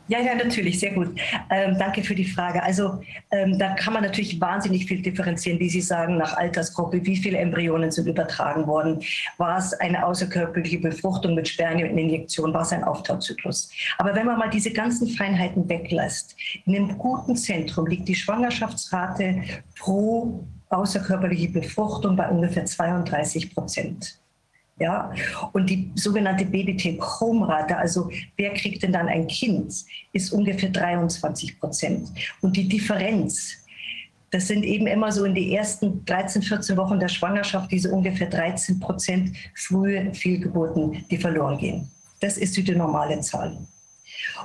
Ja, 0.08 0.20
ja, 0.20 0.34
natürlich, 0.34 0.80
sehr 0.80 0.92
gut. 0.92 1.20
Ähm, 1.50 1.76
danke 1.78 2.02
für 2.02 2.14
die 2.14 2.24
Frage. 2.24 2.62
Also 2.62 3.00
ähm, 3.30 3.58
da 3.58 3.74
kann 3.74 3.92
man 3.92 4.02
natürlich 4.02 4.40
wahnsinnig 4.40 4.86
viel 4.86 5.02
differenzieren, 5.02 5.60
wie 5.60 5.68
Sie 5.68 5.82
sagen, 5.82 6.16
nach 6.16 6.34
Altersgruppe, 6.34 7.04
wie 7.04 7.16
viele 7.16 7.36
Embryonen 7.36 7.90
sind 7.90 8.08
übertragen 8.08 8.66
worden, 8.66 9.02
war 9.36 9.58
es 9.58 9.74
eine 9.74 10.06
außerkörperliche 10.06 10.78
Befruchtung 10.78 11.34
mit 11.34 11.46
Spermieninjektion, 11.46 12.54
war 12.54 12.62
es 12.62 12.72
ein 12.72 12.84
Auftauzyklus. 12.84 13.70
Aber 13.98 14.14
wenn 14.14 14.26
man 14.26 14.38
mal 14.38 14.48
diese 14.48 14.72
ganzen 14.72 15.08
Feinheiten 15.08 15.68
weglässt, 15.68 16.34
in 16.64 16.74
einem 16.74 16.96
guten 16.96 17.36
Zentrum 17.36 17.86
liegt 17.86 18.08
die 18.08 18.14
Schwangerschaftsrate 18.14 19.42
pro 19.78 20.42
außerkörperliche 20.70 21.50
Befruchtung 21.50 22.16
bei 22.16 22.28
ungefähr 22.28 22.64
32 22.64 23.54
Prozent. 23.54 24.18
Ja, 24.80 25.12
und 25.52 25.68
die 25.68 25.90
sogenannte 25.96 26.44
BBT-Chrome-Rate, 26.44 27.76
also 27.76 28.10
wer 28.36 28.54
kriegt 28.54 28.82
denn 28.82 28.92
dann 28.92 29.08
ein 29.08 29.26
Kind, 29.26 29.74
ist 30.12 30.32
ungefähr 30.32 30.68
23 30.68 31.58
Prozent. 31.58 32.08
Und 32.42 32.56
die 32.56 32.68
Differenz, 32.68 33.56
das 34.30 34.46
sind 34.46 34.62
eben 34.62 34.86
immer 34.86 35.10
so 35.10 35.24
in 35.24 35.34
die 35.34 35.54
ersten 35.54 36.04
13, 36.04 36.42
14 36.42 36.76
Wochen 36.76 37.00
der 37.00 37.08
Schwangerschaft 37.08 37.72
diese 37.72 37.90
ungefähr 37.90 38.28
13 38.28 38.78
Prozent 38.78 39.36
frühe 39.54 40.14
Fehlgeburten, 40.14 41.04
die 41.10 41.16
verloren 41.16 41.58
gehen. 41.58 41.90
Das 42.20 42.36
ist 42.36 42.56
die 42.56 42.74
normale 42.74 43.20
Zahl. 43.20 43.58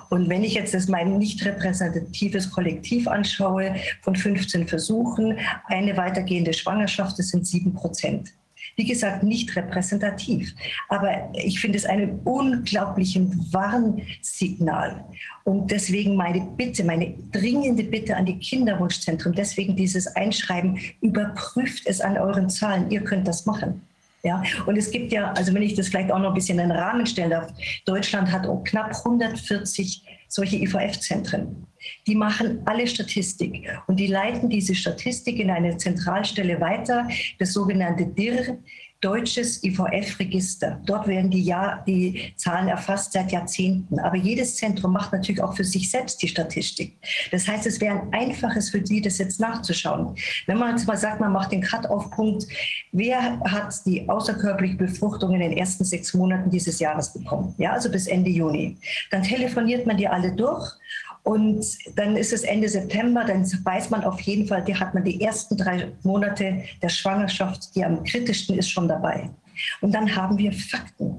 Und 0.09 0.29
wenn 0.29 0.43
ich 0.43 0.53
jetzt 0.53 0.73
das 0.73 0.87
mein 0.87 1.17
nicht 1.17 1.43
repräsentatives 1.45 2.49
Kollektiv 2.51 3.07
anschaue 3.07 3.75
von 4.01 4.15
15 4.15 4.67
Versuchen, 4.67 5.37
eine 5.65 5.95
weitergehende 5.97 6.53
Schwangerschaft, 6.53 7.19
das 7.19 7.29
sind 7.29 7.45
7 7.45 7.73
Prozent. 7.73 8.33
Wie 8.75 8.85
gesagt, 8.85 9.23
nicht 9.23 9.55
repräsentativ. 9.55 10.53
Aber 10.89 11.29
ich 11.33 11.59
finde 11.59 11.77
es 11.77 11.85
einen 11.85 12.19
unglaublichen 12.23 13.47
Warnsignal. 13.51 15.03
Und 15.43 15.69
deswegen 15.69 16.15
meine 16.15 16.41
Bitte, 16.57 16.83
meine 16.83 17.13
dringende 17.31 17.83
Bitte 17.83 18.15
an 18.15 18.25
die 18.25 18.39
Kinderwunschzentren, 18.39 19.33
deswegen 19.33 19.75
dieses 19.75 20.07
Einschreiben, 20.15 20.79
überprüft 21.01 21.85
es 21.85 22.01
an 22.01 22.17
euren 22.17 22.49
Zahlen. 22.49 22.89
Ihr 22.89 23.01
könnt 23.01 23.27
das 23.27 23.45
machen. 23.45 23.81
Ja, 24.25 24.41
und 24.65 24.77
es 24.77 24.89
gibt 24.89 25.11
ja, 25.11 25.33
also 25.33 25.53
wenn 25.53 25.63
ich 25.63 25.73
das 25.75 25.89
vielleicht 25.89 26.09
auch 26.09 26.19
noch 26.19 26.29
ein 26.29 26.33
bisschen 26.33 26.57
in 26.57 26.69
den 26.69 26.77
Rahmen 26.77 27.05
stellen 27.05 27.31
darf, 27.31 27.51
Deutschland 27.85 28.31
hat 28.31 28.47
knapp 28.63 28.95
140 28.95 30.01
solche 30.29 30.55
IVF-Zentren. 30.55 31.67
Die 32.07 32.15
machen 32.15 32.61
alle 32.65 32.87
Statistik 32.87 33.67
und 33.87 33.97
die 33.97 34.07
leiten 34.07 34.49
diese 34.49 34.75
Statistik 34.75 35.39
in 35.39 35.49
eine 35.49 35.77
Zentralstelle 35.77 36.59
weiter, 36.59 37.07
das 37.39 37.53
sogenannte 37.53 38.05
DIR, 38.05 38.57
deutsches 39.03 39.61
IVF-Register. 39.63 40.79
Dort 40.85 41.07
werden 41.07 41.29
die, 41.29 41.43
Jahr, 41.43 41.83
die 41.85 42.33
Zahlen 42.37 42.69
erfasst 42.69 43.11
seit 43.11 43.31
Jahrzehnten. 43.31 43.99
Aber 43.99 44.15
jedes 44.15 44.55
Zentrum 44.55 44.93
macht 44.93 45.11
natürlich 45.11 45.41
auch 45.41 45.55
für 45.55 45.65
sich 45.65 45.91
selbst 45.91 46.21
die 46.21 46.29
Statistik. 46.29 46.97
Das 47.31 47.47
heißt, 47.47 47.65
es 47.67 47.81
wäre 47.81 47.99
ein 47.99 48.13
einfaches 48.13 48.69
für 48.69 48.85
Sie, 48.85 49.01
das 49.01 49.17
jetzt 49.17 49.41
nachzuschauen. 49.41 50.15
Wenn 50.47 50.57
man 50.57 50.71
jetzt 50.71 50.87
mal 50.87 50.97
sagt, 50.97 51.19
man 51.19 51.33
macht 51.33 51.51
den 51.51 51.61
Cut-off-Punkt, 51.61 52.47
wer 52.93 53.39
hat 53.41 53.73
die 53.85 54.07
außerkörperliche 54.07 54.77
Befruchtung 54.77 55.33
in 55.33 55.41
den 55.41 55.53
ersten 55.53 55.83
sechs 55.83 56.13
Monaten 56.13 56.49
dieses 56.49 56.79
Jahres 56.79 57.11
bekommen? 57.11 57.53
Ja, 57.57 57.73
also 57.73 57.91
bis 57.91 58.07
Ende 58.07 58.29
Juni. 58.29 58.77
Dann 59.11 59.23
telefoniert 59.23 59.85
man 59.85 59.97
die 59.97 60.07
alle 60.07 60.33
durch 60.33 60.71
und 61.23 61.65
dann 61.95 62.17
ist 62.17 62.33
es 62.33 62.43
Ende 62.43 62.67
September, 62.67 63.23
dann 63.23 63.43
weiß 63.43 63.89
man 63.89 64.03
auf 64.03 64.19
jeden 64.21 64.45
Fall, 64.45 64.63
die 64.63 64.75
hat 64.75 64.93
man 64.93 65.05
die 65.05 65.21
ersten 65.21 65.57
drei 65.57 65.91
Monate 66.03 66.63
der 66.81 66.89
Schwangerschaft, 66.89 67.73
die 67.75 67.83
am 67.83 68.03
kritischsten 68.03 68.57
ist, 68.57 68.69
schon 68.69 68.89
dabei. 68.89 69.29
Und 69.79 69.93
dann 69.93 70.13
haben 70.13 70.37
wir 70.37 70.51
Fakten. 70.51 71.15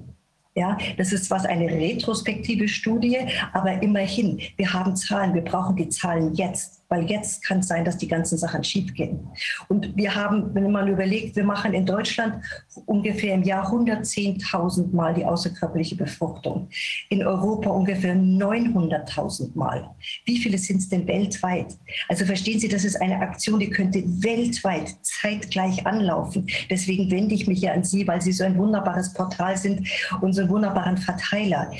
Ja, 0.56 0.78
das 0.98 1.12
ist 1.12 1.30
was 1.32 1.44
eine 1.46 1.66
retrospektive 1.66 2.68
Studie, 2.68 3.18
aber 3.52 3.82
immerhin, 3.82 4.40
wir 4.56 4.72
haben 4.72 4.94
Zahlen, 4.94 5.34
wir 5.34 5.42
brauchen 5.42 5.74
die 5.74 5.88
Zahlen 5.88 6.32
jetzt 6.34 6.83
weil 6.94 7.10
jetzt 7.10 7.44
kann 7.44 7.58
es 7.58 7.68
sein, 7.68 7.84
dass 7.84 7.96
die 7.96 8.06
ganzen 8.06 8.38
Sachen 8.38 8.62
schiefgehen. 8.62 9.26
Und 9.68 9.96
wir 9.96 10.14
haben, 10.14 10.54
wenn 10.54 10.70
man 10.70 10.86
überlegt, 10.86 11.34
wir 11.34 11.44
machen 11.44 11.74
in 11.74 11.84
Deutschland 11.84 12.44
ungefähr 12.86 13.34
im 13.34 13.42
Jahr 13.42 13.72
110.000 13.72 14.94
Mal 14.94 15.14
die 15.14 15.24
außerkörperliche 15.24 15.96
Befruchtung. 15.96 16.68
In 17.08 17.26
Europa 17.26 17.70
ungefähr 17.70 18.14
900.000 18.14 19.56
Mal. 19.56 19.90
Wie 20.24 20.38
viele 20.38 20.58
sind 20.58 20.78
es 20.78 20.88
denn 20.88 21.06
weltweit? 21.08 21.76
Also 22.08 22.24
verstehen 22.24 22.60
Sie, 22.60 22.68
das 22.68 22.84
ist 22.84 23.00
eine 23.02 23.18
Aktion, 23.18 23.58
die 23.58 23.70
könnte 23.70 24.04
weltweit 24.22 24.94
zeitgleich 25.02 25.84
anlaufen. 25.84 26.46
Deswegen 26.70 27.10
wende 27.10 27.34
ich 27.34 27.48
mich 27.48 27.60
ja 27.60 27.72
an 27.72 27.82
Sie, 27.82 28.06
weil 28.06 28.20
Sie 28.22 28.32
so 28.32 28.44
ein 28.44 28.56
wunderbares 28.56 29.12
Portal 29.12 29.56
sind 29.56 29.88
und 30.20 30.32
so 30.32 30.42
einen 30.42 30.50
wunderbaren 30.50 30.98
Verteiler. 30.98 31.72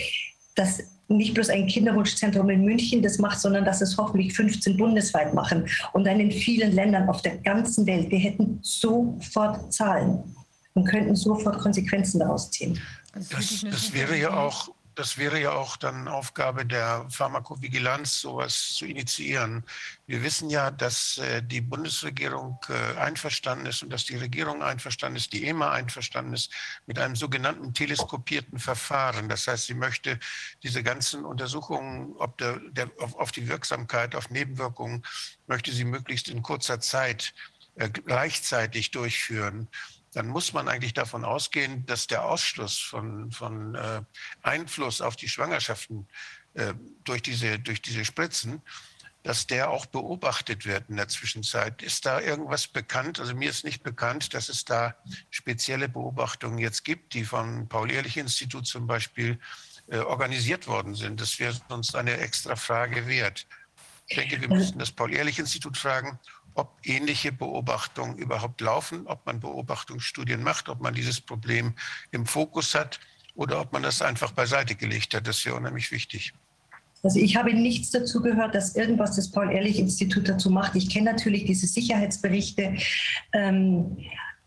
Das 0.56 0.82
nicht 1.08 1.34
bloß 1.34 1.50
ein 1.50 1.66
Kinderwunschzentrum 1.66 2.48
in 2.50 2.64
München 2.64 3.02
das 3.02 3.18
macht, 3.18 3.40
sondern 3.40 3.64
dass 3.64 3.80
es 3.80 3.96
hoffentlich 3.96 4.34
15 4.34 4.76
bundesweit 4.76 5.34
machen 5.34 5.68
und 5.92 6.04
dann 6.04 6.20
in 6.20 6.30
vielen 6.30 6.72
Ländern 6.72 7.08
auf 7.08 7.22
der 7.22 7.36
ganzen 7.38 7.86
Welt. 7.86 8.10
Wir 8.10 8.18
hätten 8.18 8.58
sofort 8.62 9.72
Zahlen 9.72 10.24
und 10.74 10.84
könnten 10.84 11.14
sofort 11.14 11.58
Konsequenzen 11.58 12.20
daraus 12.20 12.50
ziehen. 12.50 12.80
Das, 13.30 13.64
das 13.70 13.92
wäre 13.92 14.18
ja 14.18 14.36
auch 14.36 14.73
das 14.94 15.18
wäre 15.18 15.40
ja 15.40 15.52
auch 15.52 15.76
dann 15.76 16.08
Aufgabe 16.08 16.64
der 16.64 17.06
Pharmakovigilanz, 17.10 18.20
sowas 18.20 18.74
zu 18.74 18.86
initiieren. 18.86 19.64
Wir 20.06 20.22
wissen 20.22 20.50
ja, 20.50 20.70
dass 20.70 21.18
äh, 21.18 21.42
die 21.42 21.60
Bundesregierung 21.60 22.58
äh, 22.68 22.98
einverstanden 22.98 23.66
ist 23.66 23.82
und 23.82 23.90
dass 23.90 24.04
die 24.04 24.16
Regierung 24.16 24.62
einverstanden 24.62 25.16
ist, 25.16 25.32
die 25.32 25.46
EMA 25.46 25.70
einverstanden 25.70 26.34
ist 26.34 26.52
mit 26.86 26.98
einem 26.98 27.16
sogenannten 27.16 27.74
teleskopierten 27.74 28.58
Verfahren. 28.58 29.28
Das 29.28 29.46
heißt, 29.46 29.66
sie 29.66 29.74
möchte 29.74 30.18
diese 30.62 30.82
ganzen 30.82 31.24
Untersuchungen 31.24 32.14
ob 32.18 32.38
der, 32.38 32.58
der, 32.70 32.90
auf, 32.98 33.16
auf 33.16 33.32
die 33.32 33.48
Wirksamkeit, 33.48 34.14
auf 34.14 34.30
Nebenwirkungen, 34.30 35.04
möchte 35.46 35.72
sie 35.72 35.84
möglichst 35.84 36.28
in 36.28 36.42
kurzer 36.42 36.80
Zeit 36.80 37.34
äh, 37.76 37.88
gleichzeitig 37.88 38.90
durchführen 38.90 39.68
dann 40.14 40.28
muss 40.28 40.52
man 40.52 40.68
eigentlich 40.68 40.94
davon 40.94 41.24
ausgehen, 41.24 41.84
dass 41.86 42.06
der 42.06 42.24
Ausschluss 42.24 42.78
von, 42.78 43.30
von 43.30 43.74
äh, 43.74 44.02
Einfluss 44.42 45.00
auf 45.00 45.16
die 45.16 45.28
Schwangerschaften 45.28 46.08
äh, 46.54 46.74
durch, 47.02 47.22
diese, 47.22 47.58
durch 47.58 47.82
diese 47.82 48.04
Spritzen, 48.04 48.62
dass 49.24 49.46
der 49.46 49.70
auch 49.70 49.86
beobachtet 49.86 50.66
wird 50.66 50.88
in 50.88 50.96
der 50.96 51.08
Zwischenzeit. 51.08 51.82
Ist 51.82 52.06
da 52.06 52.20
irgendwas 52.20 52.68
bekannt? 52.68 53.18
Also 53.18 53.34
mir 53.34 53.50
ist 53.50 53.64
nicht 53.64 53.82
bekannt, 53.82 54.34
dass 54.34 54.48
es 54.48 54.64
da 54.64 54.94
spezielle 55.30 55.88
Beobachtungen 55.88 56.58
jetzt 56.58 56.84
gibt, 56.84 57.14
die 57.14 57.24
vom 57.24 57.68
Paul-Ehrlich-Institut 57.68 58.66
zum 58.66 58.86
Beispiel 58.86 59.40
äh, 59.88 59.98
organisiert 59.98 60.68
worden 60.68 60.94
sind. 60.94 61.20
Das 61.20 61.38
wäre 61.38 61.58
sonst 61.68 61.96
eine 61.96 62.18
extra 62.18 62.54
Frage 62.54 63.06
wert. 63.08 63.46
Ich 64.06 64.16
denke, 64.16 64.40
wir 64.40 64.48
müssen 64.48 64.78
das 64.78 64.92
Paul-Ehrlich-Institut 64.92 65.78
fragen 65.78 66.20
ob 66.54 66.78
ähnliche 66.84 67.32
Beobachtungen 67.32 68.16
überhaupt 68.16 68.60
laufen, 68.60 69.06
ob 69.06 69.26
man 69.26 69.40
Beobachtungsstudien 69.40 70.42
macht, 70.42 70.68
ob 70.68 70.80
man 70.80 70.94
dieses 70.94 71.20
Problem 71.20 71.74
im 72.10 72.26
Fokus 72.26 72.74
hat 72.74 73.00
oder 73.34 73.60
ob 73.60 73.72
man 73.72 73.82
das 73.82 74.02
einfach 74.02 74.32
beiseite 74.32 74.74
gelegt 74.74 75.14
hat. 75.14 75.26
Das 75.26 75.38
ist 75.38 75.44
ja 75.44 75.54
unheimlich 75.54 75.90
wichtig. 75.90 76.32
Also 77.02 77.20
ich 77.20 77.36
habe 77.36 77.52
nichts 77.52 77.90
dazu 77.90 78.22
gehört, 78.22 78.54
dass 78.54 78.76
irgendwas 78.76 79.16
das 79.16 79.30
Paul-Ehrlich-Institut 79.30 80.26
dazu 80.26 80.48
macht. 80.48 80.74
Ich 80.74 80.88
kenne 80.88 81.12
natürlich 81.12 81.44
diese 81.44 81.66
Sicherheitsberichte. 81.66 82.76
Ähm, 83.34 83.98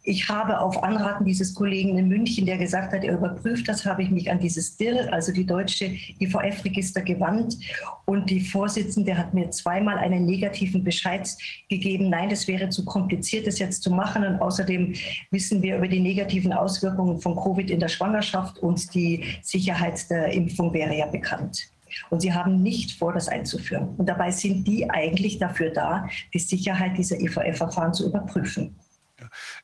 ich 0.08 0.30
habe 0.30 0.62
auf 0.62 0.82
Anraten 0.84 1.26
dieses 1.26 1.54
Kollegen 1.54 1.98
in 1.98 2.08
München, 2.08 2.46
der 2.46 2.58
gesagt 2.58 2.94
hat, 2.94 3.04
er 3.04 3.18
überprüft 3.18 3.68
das, 3.68 3.86
habe 3.86 4.04
ich 4.04 4.10
mich 4.10 4.32
an 4.32 4.40
dieses 4.40 4.78
DIR, 4.78 5.12
also 5.12 5.34
die 5.34 5.46
deutsche 5.46 5.98
IVF-Register 6.20 7.02
gewandt. 7.02 7.58
Und 8.06 8.30
die 8.30 8.40
Vorsitzende 8.40 9.18
hat 9.18 9.34
mir 9.34 9.52
zweimal 9.52 9.98
einen 9.98 10.26
negativen 10.26 10.82
Bescheid 10.82 11.30
gegeben. 11.70 12.10
Nein, 12.10 12.30
das 12.30 12.48
wäre 12.48 12.70
zu 12.70 12.86
kompliziert, 12.86 13.48
das 13.48 13.60
jetzt 13.60 13.84
zu 13.84 13.92
machen. 13.92 14.26
Und 14.26 14.42
außerdem 14.42 14.94
wissen 15.32 15.62
wir 15.62 15.76
über 15.76 15.90
die 15.90 16.00
negativen 16.00 16.54
Auswirkungen 16.54 17.20
von 17.20 17.36
Covid 17.36 17.70
in 17.70 17.82
der 17.82 17.90
Schwangerschaft 17.90 18.60
und 18.60 18.94
die 18.94 19.26
Sicherheit 19.42 20.10
der 20.10 20.32
Impfung 20.32 20.74
wäre 20.74 20.96
ja 20.96 21.08
bekannt. 21.08 21.68
Und 22.10 22.22
sie 22.22 22.34
haben 22.34 22.64
nicht 22.64 22.98
vor, 22.98 23.12
das 23.12 23.28
einzuführen. 23.28 23.90
Und 23.98 24.08
dabei 24.08 24.32
sind 24.32 24.66
die 24.66 24.90
eigentlich 24.90 25.38
dafür 25.38 25.72
da, 25.72 26.08
die 26.34 26.40
Sicherheit 26.40 26.98
dieser 26.98 27.20
IVF-Verfahren 27.20 27.94
zu 27.94 28.08
überprüfen. 28.08 28.74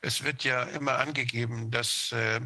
Es 0.04 0.22
wird 0.22 0.44
ja 0.44 0.64
immer 0.64 0.98
angegeben, 0.98 1.70
dass 1.70 2.12
äh, 2.12 2.40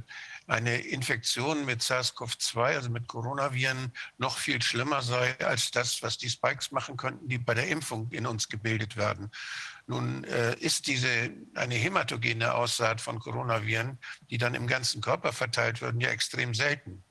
eine 0.46 0.78
Infektion 0.78 1.64
mit 1.64 1.82
SARS-CoV-2, 1.82 2.58
also 2.60 2.88
mit 2.88 3.08
Coronaviren, 3.08 3.92
noch 4.16 4.38
viel 4.38 4.62
schlimmer 4.62 5.02
sei 5.02 5.36
als 5.40 5.72
das, 5.72 6.02
was 6.02 6.18
die 6.18 6.30
Spikes 6.30 6.70
machen 6.70 6.96
könnten, 6.96 7.28
die 7.28 7.38
bei 7.38 7.54
der 7.54 7.68
Impfung 7.68 8.10
in 8.12 8.26
uns 8.26 8.48
gebildet 8.48 8.96
werden. 8.96 9.30
Nun 9.88 10.22
äh, 10.24 10.54
ist 10.60 10.86
diese 10.86 11.30
eine 11.54 11.74
hämatogene 11.74 12.54
Aussaat 12.54 13.00
von 13.00 13.18
Coronaviren, 13.18 13.98
die 14.30 14.38
dann 14.38 14.54
im 14.54 14.68
ganzen 14.68 15.00
Körper 15.00 15.32
verteilt 15.32 15.82
werden, 15.82 16.00
ja 16.00 16.10
extrem 16.10 16.54
selten. 16.54 17.02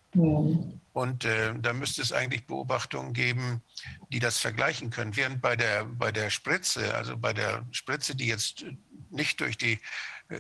Und 0.94 1.26
äh, 1.26 1.54
da 1.60 1.74
müsste 1.74 2.02
es 2.02 2.12
eigentlich 2.12 2.48
Beobachtungen 2.48 3.14
geben, 3.14 3.62
die 4.10 4.20
das 4.20 4.40
vergleichen 4.40 4.90
können. 4.90 5.16
Während 5.16 5.42
bei 5.42 5.56
der, 5.56 5.86
bei 5.86 6.12
der 6.12 6.30
Spritze, 6.30 6.96
also 6.96 7.18
bei 7.18 7.34
der 7.34 7.68
Spritze, 7.72 8.16
die 8.16 8.28
jetzt 8.28 8.66
nicht 9.12 9.40
durch 9.40 9.58
die, 9.58 9.80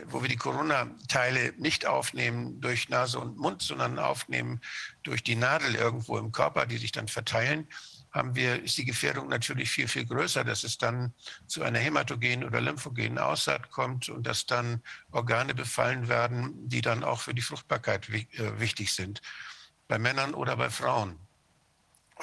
wo 0.08 0.22
wir 0.22 0.29
die 0.29 0.36
Corona-Teile 0.36 1.53
nicht 1.58 1.86
aufnehmen 1.86 2.60
durch 2.60 2.89
Nase 2.89 3.20
und 3.20 3.38
Mund, 3.38 3.62
sondern 3.62 4.00
aufnehmen 4.00 4.62
durch 5.03 5.24
die 5.24 5.36
Nadel 5.36 5.75
irgendwo 5.75 6.17
im 6.17 6.32
Körper, 6.32 6.65
die 6.65 6.77
sich 6.77 6.91
dann 6.91 7.08
verteilen, 7.08 7.67
haben 8.12 8.36
wir, 8.36 8.63
ist 8.63 8.77
die 8.77 8.86
Gefährdung 8.86 9.27
natürlich 9.29 9.70
viel, 9.70 9.88
viel 9.88 10.06
größer, 10.06 10.44
dass 10.44 10.63
es 10.63 10.77
dann 10.77 11.13
zu 11.46 11.63
einer 11.63 11.79
hämatogenen 11.79 12.44
oder 12.44 12.62
lymphogenen 12.62 13.17
Aussaat 13.17 13.70
kommt 13.70 14.10
und 14.10 14.25
dass 14.25 14.46
dann 14.46 14.82
Organe 15.12 15.53
befallen 15.53 16.08
werden, 16.08 16.67
die 16.67 16.82
dann 16.82 17.03
auch 17.03 17.22
für 17.22 17.34
die 17.34 17.41
Fruchtbarkeit 17.41 18.10
äh, 18.10 18.60
wichtig 18.60 18.94
sind 18.94 19.22
bei 19.88 19.98
Männern 20.00 20.34
oder 20.34 20.58
bei 20.58 20.70
Frauen. 20.70 21.17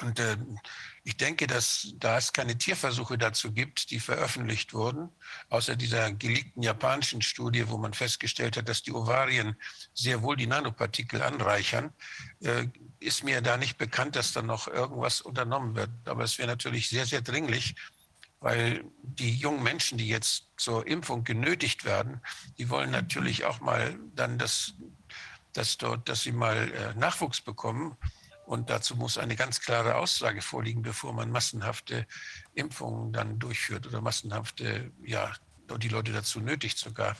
Und 0.01 0.19
äh, 0.19 0.37
ich 1.07 1.17
denke, 1.17 1.45
dass 1.45 1.93
da 1.99 2.17
es 2.17 2.33
keine 2.33 2.57
Tierversuche 2.57 3.17
dazu 3.19 3.51
gibt, 3.51 3.91
die 3.91 3.99
veröffentlicht 3.99 4.73
wurden, 4.73 5.09
außer 5.49 5.75
dieser 5.75 6.11
geleakten 6.11 6.63
japanischen 6.63 7.21
Studie, 7.21 7.69
wo 7.69 7.77
man 7.77 7.93
festgestellt 7.93 8.57
hat, 8.57 8.67
dass 8.67 8.81
die 8.81 8.91
Ovarien 8.91 9.55
sehr 9.93 10.23
wohl 10.23 10.35
die 10.35 10.47
Nanopartikel 10.47 11.21
anreichern, 11.21 11.93
äh, 12.41 12.65
ist 12.99 13.23
mir 13.23 13.41
da 13.41 13.55
nicht 13.55 13.77
bekannt, 13.77 14.15
dass 14.15 14.33
da 14.33 14.41
noch 14.41 14.67
irgendwas 14.67 15.21
unternommen 15.21 15.75
wird. 15.75 15.91
Aber 16.05 16.23
es 16.23 16.39
wäre 16.39 16.47
natürlich 16.47 16.89
sehr, 16.89 17.05
sehr 17.05 17.21
dringlich, 17.21 17.75
weil 18.39 18.83
die 19.03 19.35
jungen 19.35 19.61
Menschen, 19.61 19.99
die 19.99 20.07
jetzt 20.07 20.47
zur 20.57 20.87
Impfung 20.87 21.23
genötigt 21.23 21.85
werden, 21.85 22.19
die 22.57 22.69
wollen 22.71 22.89
natürlich 22.89 23.45
auch 23.45 23.59
mal 23.59 23.95
dann 24.15 24.39
das 24.39 24.73
dass 25.53 25.77
dort, 25.77 26.09
dass 26.09 26.23
sie 26.23 26.33
mal 26.33 26.69
äh, 26.71 26.93
Nachwuchs 26.99 27.39
bekommen. 27.39 27.95
Und 28.45 28.69
dazu 28.69 28.95
muss 28.95 29.17
eine 29.17 29.35
ganz 29.35 29.59
klare 29.59 29.95
Aussage 29.95 30.41
vorliegen, 30.41 30.83
bevor 30.83 31.13
man 31.13 31.31
massenhafte 31.31 32.05
Impfungen 32.53 33.11
dann 33.11 33.39
durchführt 33.39 33.87
oder 33.87 34.01
massenhafte, 34.01 34.91
ja, 35.03 35.31
die 35.79 35.87
Leute 35.87 36.11
dazu 36.11 36.39
nötigt 36.39 36.77
sogar. 36.77 37.15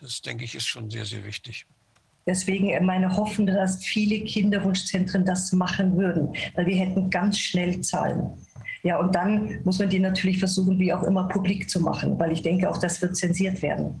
Das, 0.00 0.22
denke 0.22 0.44
ich, 0.44 0.54
ist 0.54 0.66
schon 0.66 0.90
sehr, 0.90 1.04
sehr 1.04 1.24
wichtig. 1.24 1.66
Deswegen 2.26 2.86
meine 2.86 3.16
Hoffnung, 3.16 3.48
dass 3.48 3.84
viele 3.84 4.20
Kinderwunschzentren 4.24 5.24
das 5.24 5.52
machen 5.52 5.96
würden, 5.96 6.34
weil 6.54 6.66
wir 6.66 6.76
hätten 6.76 7.10
ganz 7.10 7.38
schnell 7.38 7.80
Zahlen. 7.82 8.38
Ja, 8.82 8.98
und 8.98 9.14
dann 9.14 9.60
muss 9.64 9.78
man 9.78 9.90
die 9.90 9.98
natürlich 9.98 10.38
versuchen, 10.38 10.78
wie 10.78 10.92
auch 10.92 11.02
immer 11.02 11.28
publik 11.28 11.68
zu 11.68 11.80
machen, 11.80 12.18
weil 12.18 12.32
ich 12.32 12.42
denke, 12.42 12.70
auch 12.70 12.78
das 12.78 13.02
wird 13.02 13.16
zensiert 13.16 13.60
werden. 13.60 14.00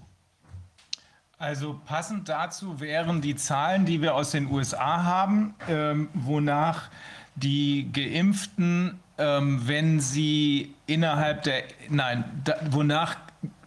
Also 1.40 1.80
passend 1.86 2.28
dazu 2.28 2.80
wären 2.80 3.22
die 3.22 3.34
Zahlen, 3.34 3.86
die 3.86 4.02
wir 4.02 4.14
aus 4.14 4.32
den 4.32 4.50
USA 4.50 5.04
haben, 5.04 5.54
ähm, 5.70 6.10
wonach 6.12 6.90
die 7.34 7.90
Geimpften, 7.90 9.00
ähm, 9.16 9.66
wenn 9.66 10.00
sie 10.00 10.74
innerhalb 10.86 11.44
der, 11.44 11.62
nein, 11.88 12.24
da, 12.44 12.56
wonach 12.68 13.16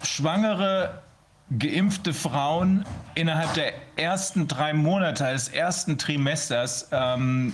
Schwangere 0.04 1.02
geimpfte 1.60 2.14
Frauen 2.14 2.86
innerhalb 3.16 3.54
der 3.54 3.74
ersten 3.96 4.48
drei 4.48 4.74
Monate 4.74 5.26
des 5.26 5.50
ersten 5.50 5.98
Trimesters, 5.98 6.90
ähm, 6.92 7.54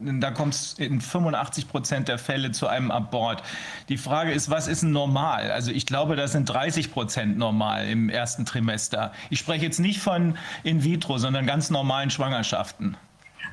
da 0.00 0.30
kommt 0.30 0.54
es 0.54 0.74
in 0.74 1.00
85 1.00 1.68
Prozent 1.68 2.08
der 2.08 2.18
Fälle 2.18 2.50
zu 2.52 2.66
einem 2.66 2.90
Abort. 2.90 3.42
Die 3.88 3.96
Frage 3.96 4.32
ist, 4.32 4.50
was 4.50 4.66
ist 4.66 4.82
normal? 4.82 5.50
Also 5.50 5.70
ich 5.70 5.86
glaube, 5.86 6.16
das 6.16 6.32
sind 6.32 6.46
30 6.46 6.92
Prozent 6.92 7.38
normal 7.38 7.88
im 7.88 8.08
ersten 8.08 8.44
Trimester. 8.44 9.12
Ich 9.30 9.38
spreche 9.38 9.64
jetzt 9.64 9.78
nicht 9.78 10.00
von 10.00 10.36
in 10.64 10.82
vitro, 10.82 11.18
sondern 11.18 11.46
ganz 11.46 11.70
normalen 11.70 12.10
Schwangerschaften. 12.10 12.96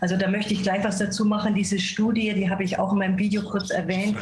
Also 0.02 0.16
da 0.16 0.30
möchte 0.30 0.54
ich 0.54 0.64
gleich 0.64 0.84
was 0.84 0.98
dazu 0.98 1.26
machen. 1.26 1.56
Diese 1.56 1.80
Studie, 1.80 2.34
die 2.34 2.50
habe 2.50 2.64
ich 2.64 2.80
auch 2.80 2.94
in 2.94 3.00
meinem 3.00 3.18
Video 3.18 3.44
kurz 3.44 3.70
erwähnt. 3.70 4.18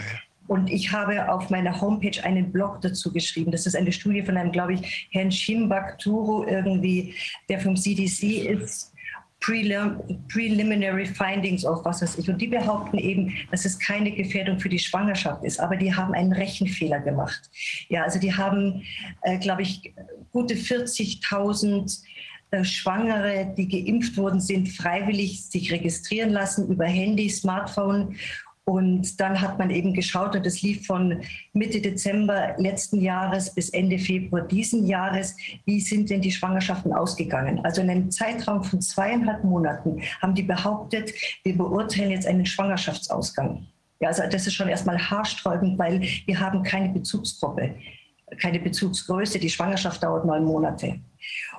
Und 0.48 0.70
ich 0.70 0.92
habe 0.92 1.32
auf 1.32 1.50
meiner 1.50 1.80
Homepage 1.80 2.24
einen 2.24 2.52
Blog 2.52 2.82
dazu 2.82 3.12
geschrieben. 3.12 3.52
Das 3.52 3.66
ist 3.66 3.76
eine 3.76 3.92
Studie 3.92 4.24
von 4.24 4.38
einem, 4.38 4.52
glaube 4.52 4.74
ich, 4.74 5.08
Herrn 5.12 5.32
Shimbakturo 5.32 6.46
irgendwie, 6.48 7.14
der 7.50 7.60
vom 7.60 7.76
CDC 7.76 8.48
ist. 8.48 8.94
Prelim 9.40 10.00
Preliminary 10.30 11.06
Findings 11.06 11.64
of 11.64 11.86
was 11.86 12.02
weiß 12.02 12.18
ich. 12.18 12.28
Und 12.28 12.42
die 12.42 12.48
behaupten 12.48 12.98
eben, 12.98 13.34
dass 13.52 13.66
es 13.66 13.78
keine 13.78 14.12
Gefährdung 14.12 14.60
für 14.60 14.70
die 14.70 14.80
Schwangerschaft 14.80 15.44
ist. 15.44 15.60
Aber 15.60 15.76
die 15.76 15.94
haben 15.94 16.14
einen 16.14 16.34
Rechenfehler 16.34 17.00
gemacht. 17.00 17.50
Ja, 17.90 18.04
also 18.04 18.20
die 18.20 18.34
haben, 18.34 18.84
äh, 19.22 19.38
glaube 19.38 19.62
ich, 19.62 19.94
gute 20.32 20.56
40.000 20.56 22.02
äh, 22.50 22.64
Schwangere, 22.64 23.54
die 23.58 23.68
geimpft 23.68 24.18
wurden, 24.18 24.40
sind 24.40 24.70
freiwillig 24.70 25.46
sich 25.46 25.72
registrieren 25.72 26.32
lassen 26.32 26.70
über 26.70 26.86
Handy, 26.86 27.30
Smartphone 27.30 28.16
und 28.68 29.22
dann 29.22 29.40
hat 29.40 29.58
man 29.58 29.70
eben 29.70 29.94
geschaut, 29.94 30.36
und 30.36 30.46
das 30.46 30.62
lief 30.62 30.86
von 30.86 31.22
Mitte 31.54 31.80
Dezember 31.80 32.54
letzten 32.58 33.00
Jahres 33.00 33.56
bis 33.56 33.70
Ende 33.70 33.98
Februar 33.98 34.42
diesen 34.42 34.86
Jahres, 34.86 35.38
wie 35.64 35.80
sind 35.80 36.10
denn 36.10 36.20
die 36.20 36.34
Schwangerschaften 36.34 36.92
ausgegangen? 36.92 37.64
Also 37.64 37.82
in 37.82 37.90
einem 37.90 38.12
Zeitraum 38.12 38.66
von 38.66 38.82
zweieinhalb 38.82 39.46
Monaten 39.46 40.02
haben 40.22 40.36
die 40.36 40.44
behauptet, 40.44 41.14
wir 41.44 41.58
beurteilen 41.58 42.12
jetzt 42.12 42.28
einen 42.28 42.46
Schwangerschaftsausgang. 42.46 43.66
Ja, 44.02 44.10
also 44.10 44.24
das 44.30 44.46
ist 44.46 44.54
schon 44.54 44.68
erstmal 44.68 44.98
haarsträubend, 45.00 45.80
weil 45.80 46.02
wir 46.26 46.40
haben 46.40 46.62
keine 46.64 46.90
Bezugsgruppe 46.90 47.74
keine 48.40 48.60
Bezugsgröße. 48.60 49.40
Die 49.40 49.50
Schwangerschaft 49.50 50.04
dauert 50.04 50.26
neun 50.26 50.44
Monate. 50.44 51.00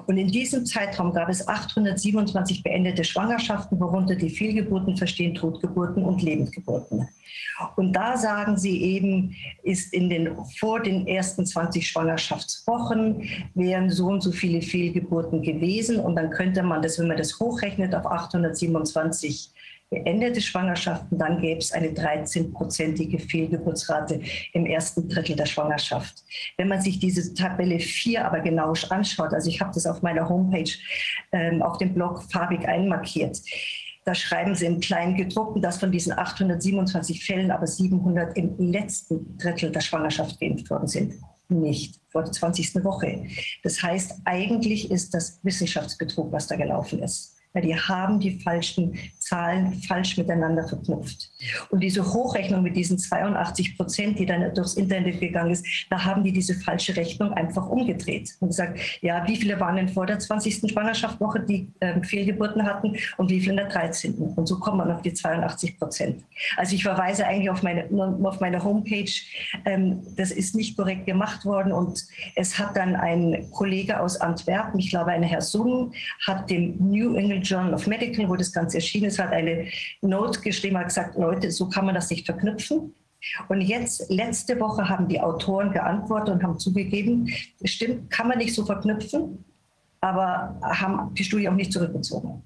Und 0.06 0.16
in 0.16 0.28
diesem 0.28 0.64
Zeitraum 0.66 1.12
gab 1.12 1.28
es 1.28 1.46
827 1.46 2.62
beendete 2.62 3.04
Schwangerschaften, 3.04 3.78
worunter 3.80 4.14
die 4.14 4.30
Fehlgeburten 4.30 4.96
verstehen 4.96 5.34
Totgeburten 5.34 6.04
und 6.04 6.22
Lebendgeburten. 6.22 7.08
Und 7.76 7.92
da 7.92 8.16
sagen 8.16 8.56
sie 8.56 8.82
eben, 8.82 9.34
ist 9.62 9.92
in 9.92 10.08
den, 10.08 10.30
vor 10.58 10.80
den 10.80 11.06
ersten 11.06 11.44
20 11.44 11.86
Schwangerschaftswochen 11.86 13.28
wären 13.54 13.90
so 13.90 14.06
und 14.06 14.22
so 14.22 14.30
viele 14.30 14.62
Fehlgeburten 14.62 15.42
gewesen. 15.42 15.98
Und 15.98 16.16
dann 16.16 16.30
könnte 16.30 16.62
man 16.62 16.82
das, 16.82 16.98
wenn 16.98 17.08
man 17.08 17.16
das 17.16 17.38
hochrechnet 17.38 17.94
auf 17.94 18.06
827 18.06 19.50
beendete 19.90 20.40
Schwangerschaften, 20.40 21.18
dann 21.18 21.40
gäbe 21.40 21.60
es 21.60 21.72
eine 21.72 21.88
13-prozentige 21.88 23.18
Fehlgeburtsrate 23.18 24.20
im 24.52 24.66
ersten 24.66 25.08
Drittel 25.08 25.36
der 25.36 25.46
Schwangerschaft. 25.46 26.24
Wenn 26.56 26.68
man 26.68 26.80
sich 26.80 26.98
diese 26.98 27.32
Tabelle 27.34 27.80
4 27.80 28.24
aber 28.24 28.40
genau 28.40 28.72
anschaut, 28.90 29.32
also 29.32 29.48
ich 29.48 29.60
habe 29.60 29.72
das 29.72 29.86
auf 29.86 30.02
meiner 30.02 30.28
Homepage 30.28 30.70
ähm, 31.32 31.62
auf 31.62 31.78
dem 31.78 31.94
Blog 31.94 32.22
farbig 32.30 32.66
einmarkiert, 32.68 33.40
da 34.04 34.14
schreiben 34.14 34.54
sie 34.54 34.66
im 34.66 34.80
kleinen 34.80 35.16
gedruckten, 35.16 35.60
dass 35.60 35.78
von 35.78 35.92
diesen 35.92 36.12
827 36.18 37.24
Fällen 37.24 37.50
aber 37.50 37.66
700 37.66 38.36
im 38.36 38.56
letzten 38.58 39.36
Drittel 39.36 39.70
der 39.70 39.80
Schwangerschaft 39.80 40.40
geimpft 40.40 40.70
worden 40.70 40.86
sind. 40.86 41.14
Nicht 41.50 42.00
vor 42.08 42.24
der 42.24 42.32
20. 42.32 42.84
Woche. 42.84 43.26
Das 43.62 43.82
heißt, 43.82 44.20
eigentlich 44.24 44.90
ist 44.90 45.12
das 45.14 45.40
Wissenschaftsbetrug, 45.42 46.32
was 46.32 46.46
da 46.46 46.56
gelaufen 46.56 47.02
ist 47.02 47.37
weil 47.52 47.62
die 47.62 47.76
haben 47.76 48.20
die 48.20 48.38
falschen 48.40 48.98
Zahlen 49.18 49.74
falsch 49.86 50.16
miteinander 50.16 50.66
verknüpft. 50.66 51.30
Und 51.70 51.80
diese 51.80 52.04
Hochrechnung 52.04 52.62
mit 52.62 52.76
diesen 52.76 52.98
82 52.98 53.76
Prozent, 53.76 54.18
die 54.18 54.26
dann 54.26 54.54
durchs 54.54 54.74
Internet 54.74 55.20
gegangen 55.20 55.50
ist, 55.50 55.66
da 55.90 56.04
haben 56.04 56.24
die 56.24 56.32
diese 56.32 56.54
falsche 56.54 56.96
Rechnung 56.96 57.32
einfach 57.32 57.68
umgedreht 57.68 58.30
und 58.40 58.48
gesagt, 58.48 58.78
ja, 59.00 59.26
wie 59.26 59.36
viele 59.36 59.58
waren 59.60 59.76
denn 59.76 59.88
vor 59.88 60.06
der 60.06 60.18
20. 60.18 60.70
Schwangerschaftswoche, 60.70 61.40
die 61.40 61.70
äh, 61.80 62.00
Fehlgeburten 62.02 62.64
hatten 62.64 62.96
und 63.16 63.30
wie 63.30 63.40
viele 63.40 63.52
in 63.52 63.56
der 63.56 63.68
13. 63.68 64.14
Und 64.14 64.46
so 64.46 64.58
kommt 64.58 64.78
man 64.78 64.90
auf 64.90 65.02
die 65.02 65.12
82 65.12 65.78
Prozent. 65.78 66.24
Also 66.56 66.74
ich 66.74 66.82
verweise 66.82 67.26
eigentlich 67.26 67.50
auf 67.50 67.62
meine, 67.62 67.88
auf 68.24 68.40
meine 68.40 68.62
Homepage, 68.62 69.10
ähm, 69.64 70.02
das 70.16 70.30
ist 70.30 70.54
nicht 70.54 70.76
korrekt 70.76 71.06
gemacht 71.06 71.44
worden 71.44 71.72
und 71.72 72.04
es 72.36 72.58
hat 72.58 72.76
dann 72.76 72.96
ein 72.96 73.50
Kollege 73.50 74.00
aus 74.00 74.20
Antwerpen, 74.20 74.78
ich 74.80 74.90
glaube 74.90 75.10
ein 75.10 75.22
Herr 75.22 75.40
Sung, 75.40 75.92
hat 76.26 76.50
dem 76.50 76.76
New 76.78 77.14
England 77.14 77.47
Journal 77.48 77.74
of 77.74 77.86
Medical, 77.86 78.28
wo 78.28 78.36
das 78.36 78.52
Ganze 78.52 78.78
erschienen 78.78 79.06
ist, 79.06 79.18
hat 79.18 79.32
eine 79.32 79.68
Note 80.02 80.40
geschrieben, 80.40 80.78
hat 80.78 80.88
gesagt, 80.88 81.16
Leute, 81.16 81.50
so 81.50 81.68
kann 81.68 81.86
man 81.86 81.94
das 81.94 82.10
nicht 82.10 82.26
verknüpfen. 82.26 82.94
Und 83.48 83.60
jetzt, 83.60 84.08
letzte 84.10 84.58
Woche 84.60 84.88
haben 84.88 85.08
die 85.08 85.20
Autoren 85.20 85.72
geantwortet 85.72 86.34
und 86.34 86.42
haben 86.42 86.58
zugegeben, 86.58 87.32
stimmt, 87.64 88.10
kann 88.10 88.28
man 88.28 88.38
nicht 88.38 88.54
so 88.54 88.64
verknüpfen, 88.64 89.44
aber 90.00 90.58
haben 90.62 91.14
die 91.14 91.24
Studie 91.24 91.48
auch 91.48 91.54
nicht 91.54 91.72
zurückgezogen. 91.72 92.44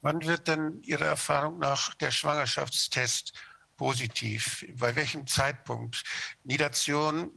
Wann 0.00 0.24
wird 0.24 0.48
denn 0.48 0.80
Ihrer 0.82 1.06
Erfahrung 1.06 1.58
nach 1.58 1.94
der 1.94 2.10
Schwangerschaftstest 2.10 3.32
positiv? 3.76 4.66
Bei 4.78 4.94
welchem 4.94 5.26
Zeitpunkt? 5.26 6.02
Nidation 6.44 7.30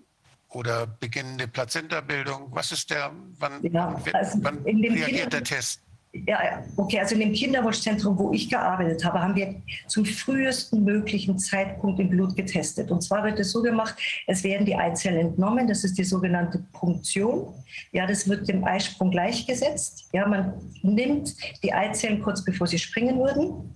oder 0.49 0.87
beginnende 0.87 1.47
Plazentabildung? 1.47 2.47
Was 2.51 2.71
ist 2.71 2.89
der, 2.89 3.11
wann, 3.39 3.63
ja, 3.71 3.95
also 4.13 4.39
wann 4.41 4.59
reagiert 4.63 5.33
der 5.33 5.43
Test? 5.43 5.81
Ja, 6.13 6.61
okay, 6.75 6.99
also 6.99 7.15
in 7.15 7.21
dem 7.21 7.31
Kinderwunschzentrum, 7.31 8.17
wo 8.19 8.33
ich 8.33 8.49
gearbeitet 8.49 9.05
habe, 9.05 9.21
haben 9.21 9.33
wir 9.33 9.55
zum 9.87 10.03
frühesten 10.03 10.83
möglichen 10.83 11.39
Zeitpunkt 11.39 12.01
im 12.01 12.09
Blut 12.09 12.35
getestet. 12.35 12.91
Und 12.91 13.01
zwar 13.01 13.23
wird 13.23 13.39
es 13.39 13.51
so 13.51 13.61
gemacht, 13.61 13.95
es 14.27 14.43
werden 14.43 14.65
die 14.65 14.75
Eizellen 14.75 15.27
entnommen, 15.27 15.67
das 15.67 15.85
ist 15.85 15.97
die 15.97 16.03
sogenannte 16.03 16.59
Punktion. 16.73 17.53
Ja, 17.93 18.05
das 18.05 18.27
wird 18.27 18.49
dem 18.49 18.65
Eisprung 18.65 19.09
gleichgesetzt. 19.11 20.09
Ja, 20.11 20.27
man 20.27 20.53
nimmt 20.81 21.33
die 21.63 21.71
Eizellen 21.71 22.21
kurz 22.21 22.43
bevor 22.43 22.67
sie 22.67 22.79
springen 22.79 23.17
würden. 23.17 23.73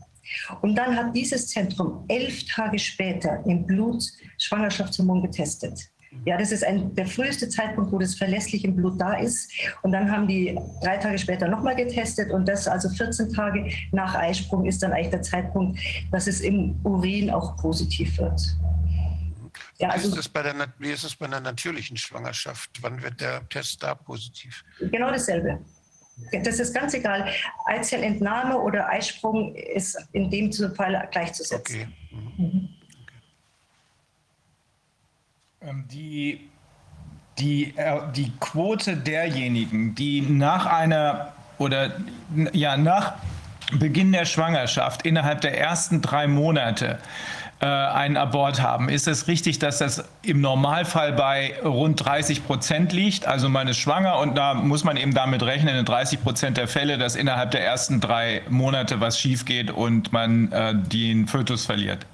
Und 0.61 0.75
dann 0.75 0.95
hat 0.95 1.15
dieses 1.15 1.47
Zentrum 1.47 2.03
elf 2.09 2.45
Tage 2.47 2.79
später 2.79 3.43
im 3.45 3.65
Blut 3.65 4.03
Schwangerschaftshormon 4.39 5.21
getestet. 5.21 5.89
Ja, 6.25 6.37
das 6.37 6.51
ist 6.51 6.63
ein, 6.63 6.95
der 6.95 7.05
früheste 7.05 7.49
Zeitpunkt, 7.49 7.91
wo 7.91 7.99
das 7.99 8.15
verlässlich 8.15 8.63
im 8.63 8.75
Blut 8.75 8.99
da 8.99 9.13
ist. 9.13 9.51
Und 9.83 9.91
dann 9.91 10.11
haben 10.11 10.27
die 10.27 10.57
drei 10.81 10.97
Tage 10.97 11.17
später 11.17 11.47
nochmal 11.47 11.75
getestet 11.75 12.31
und 12.31 12.47
das 12.47 12.67
also 12.67 12.89
14 12.89 13.33
Tage 13.33 13.69
nach 13.91 14.15
Eisprung 14.15 14.65
ist 14.65 14.81
dann 14.81 14.91
eigentlich 14.91 15.11
der 15.11 15.21
Zeitpunkt, 15.21 15.79
dass 16.11 16.27
es 16.27 16.41
im 16.41 16.79
Urin 16.83 17.29
auch 17.29 17.55
positiv 17.57 18.17
wird. 18.17 18.41
Ja, 19.77 19.89
also, 19.89 20.13
wie, 20.13 20.19
ist 20.19 20.29
bei 20.29 20.41
der, 20.41 20.55
wie 20.79 20.91
ist 20.91 21.03
es 21.03 21.15
bei 21.15 21.25
einer 21.25 21.41
natürlichen 21.41 21.97
Schwangerschaft? 21.97 22.71
Wann 22.81 23.01
wird 23.03 23.19
der 23.19 23.47
Test 23.49 23.83
da 23.83 23.93
positiv? 23.93 24.63
Genau 24.79 25.11
dasselbe. 25.11 25.59
Das 26.31 26.59
ist 26.59 26.73
ganz 26.73 26.93
egal. 26.93 27.29
Eizellentnahme 27.65 28.57
oder 28.57 28.87
Eisprung 28.87 29.53
ist 29.53 29.97
in 30.13 30.29
dem 30.29 30.51
Fall 30.73 31.07
gleichzusetzen. 31.11 31.81
Okay. 31.81 31.87
Mhm. 32.11 32.45
Mhm. 32.45 32.74
Ähm, 35.65 35.85
die, 35.91 36.49
die, 37.39 37.73
äh, 37.77 37.99
die 38.15 38.31
Quote 38.39 38.97
derjenigen, 38.97 39.95
die 39.95 40.21
nach 40.21 40.65
einer 40.65 41.33
oder 41.57 41.91
ja, 42.53 42.77
nach 42.77 43.13
Beginn 43.79 44.11
der 44.11 44.25
Schwangerschaft 44.25 45.03
innerhalb 45.03 45.41
der 45.41 45.59
ersten 45.59 46.01
drei 46.01 46.27
Monate 46.27 46.99
äh, 47.61 47.65
einen 47.65 48.17
Abort 48.17 48.61
haben. 48.61 48.89
Ist 48.89 49.07
es 49.07 49.27
richtig, 49.27 49.57
dass 49.57 49.79
das 49.79 50.03
im 50.21 50.41
Normalfall 50.41 51.13
bei 51.13 51.55
rund 51.63 52.05
30 52.05 52.45
Prozent 52.45 52.93
liegt? 52.93 53.25
Also 53.25 53.49
man 53.49 53.67
ist 53.67 53.77
schwanger 53.77 54.19
und 54.19 54.35
da 54.35 54.53
muss 54.53 54.83
man 54.83 54.97
eben 54.97 55.13
damit 55.13 55.41
rechnen, 55.41 55.75
in 55.75 55.85
30 55.85 56.21
Prozent 56.21 56.57
der 56.57 56.67
Fälle, 56.67 56.99
dass 56.99 57.15
innerhalb 57.15 57.51
der 57.51 57.65
ersten 57.65 58.01
drei 58.01 58.43
Monate 58.49 58.99
was 58.99 59.19
schief 59.19 59.45
geht 59.45 59.71
und 59.71 60.13
man 60.13 60.51
äh, 60.51 60.75
den 60.75 61.27
Fötus 61.27 61.65
verliert. 61.65 62.05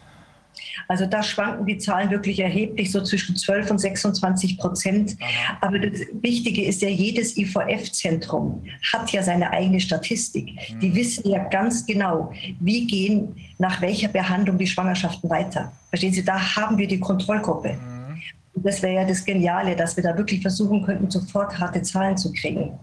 Also 0.88 1.06
da 1.06 1.24
schwanken 1.24 1.66
die 1.66 1.78
Zahlen 1.78 2.10
wirklich 2.10 2.40
erheblich, 2.40 2.92
so 2.92 3.02
zwischen 3.02 3.36
12 3.36 3.72
und 3.72 3.78
26 3.80 4.58
Prozent. 4.58 5.18
Aber 5.62 5.80
das 5.80 6.02
Wichtige 6.22 6.66
ist 6.66 6.82
ja, 6.82 6.90
jedes 6.90 7.38
IVF-Zentrum 7.38 8.64
hat 8.94 9.12
ja 9.12 9.24
seine 9.24 9.52
eigene 9.52 9.80
Statistik. 9.80 10.54
Mhm. 10.54 10.80
Die 10.80 10.96
wissen 10.96 11.30
ja 11.30 11.44
ganz 11.50 11.86
genau, 11.86 12.34
wie 12.60 12.88
gehen 12.88 13.36
nach 13.58 13.82
welcher 13.82 14.08
Behandlung 14.08 14.58
die 14.58 14.68
Schwangerschaften 14.68 15.30
weiter. 15.30 15.72
Verstehen 15.90 16.14
Sie, 16.14 16.24
da 16.24 16.56
haben 16.56 16.78
wir 16.78 16.88
die 16.88 17.00
Kontrollgruppe. 17.00 17.74
Mhm. 17.74 18.22
Und 18.54 18.66
das 18.66 18.82
wäre 18.82 18.96
ja 18.96 19.06
das 19.06 19.24
Geniale, 19.24 19.76
dass 19.76 19.96
wir 19.96 20.04
da 20.04 20.18
wirklich 20.18 20.42
versuchen 20.42 20.84
könnten, 20.84 21.10
sofort 21.10 21.58
harte 21.58 21.82
Zahlen 21.82 22.18
zu 22.18 22.34
kriegen. 22.34 22.78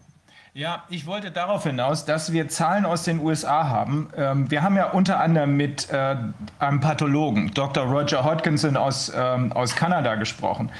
Ja, 0.58 0.82
ich 0.88 1.06
wollte 1.06 1.30
darauf 1.30 1.62
hinaus, 1.62 2.04
dass 2.04 2.32
wir 2.32 2.48
Zahlen 2.48 2.84
aus 2.84 3.04
den 3.04 3.20
USA 3.20 3.68
haben. 3.68 4.10
Ähm, 4.16 4.50
wir 4.50 4.64
haben 4.64 4.74
ja 4.74 4.90
unter 4.90 5.20
anderem 5.20 5.56
mit 5.56 5.88
äh, 5.88 6.16
einem 6.58 6.80
Pathologen, 6.80 7.52
Dr. 7.54 7.84
Roger 7.84 8.24
Hodgkinson 8.24 8.76
aus, 8.76 9.12
ähm, 9.14 9.52
aus 9.52 9.76
Kanada 9.76 10.16
gesprochen. 10.16 10.72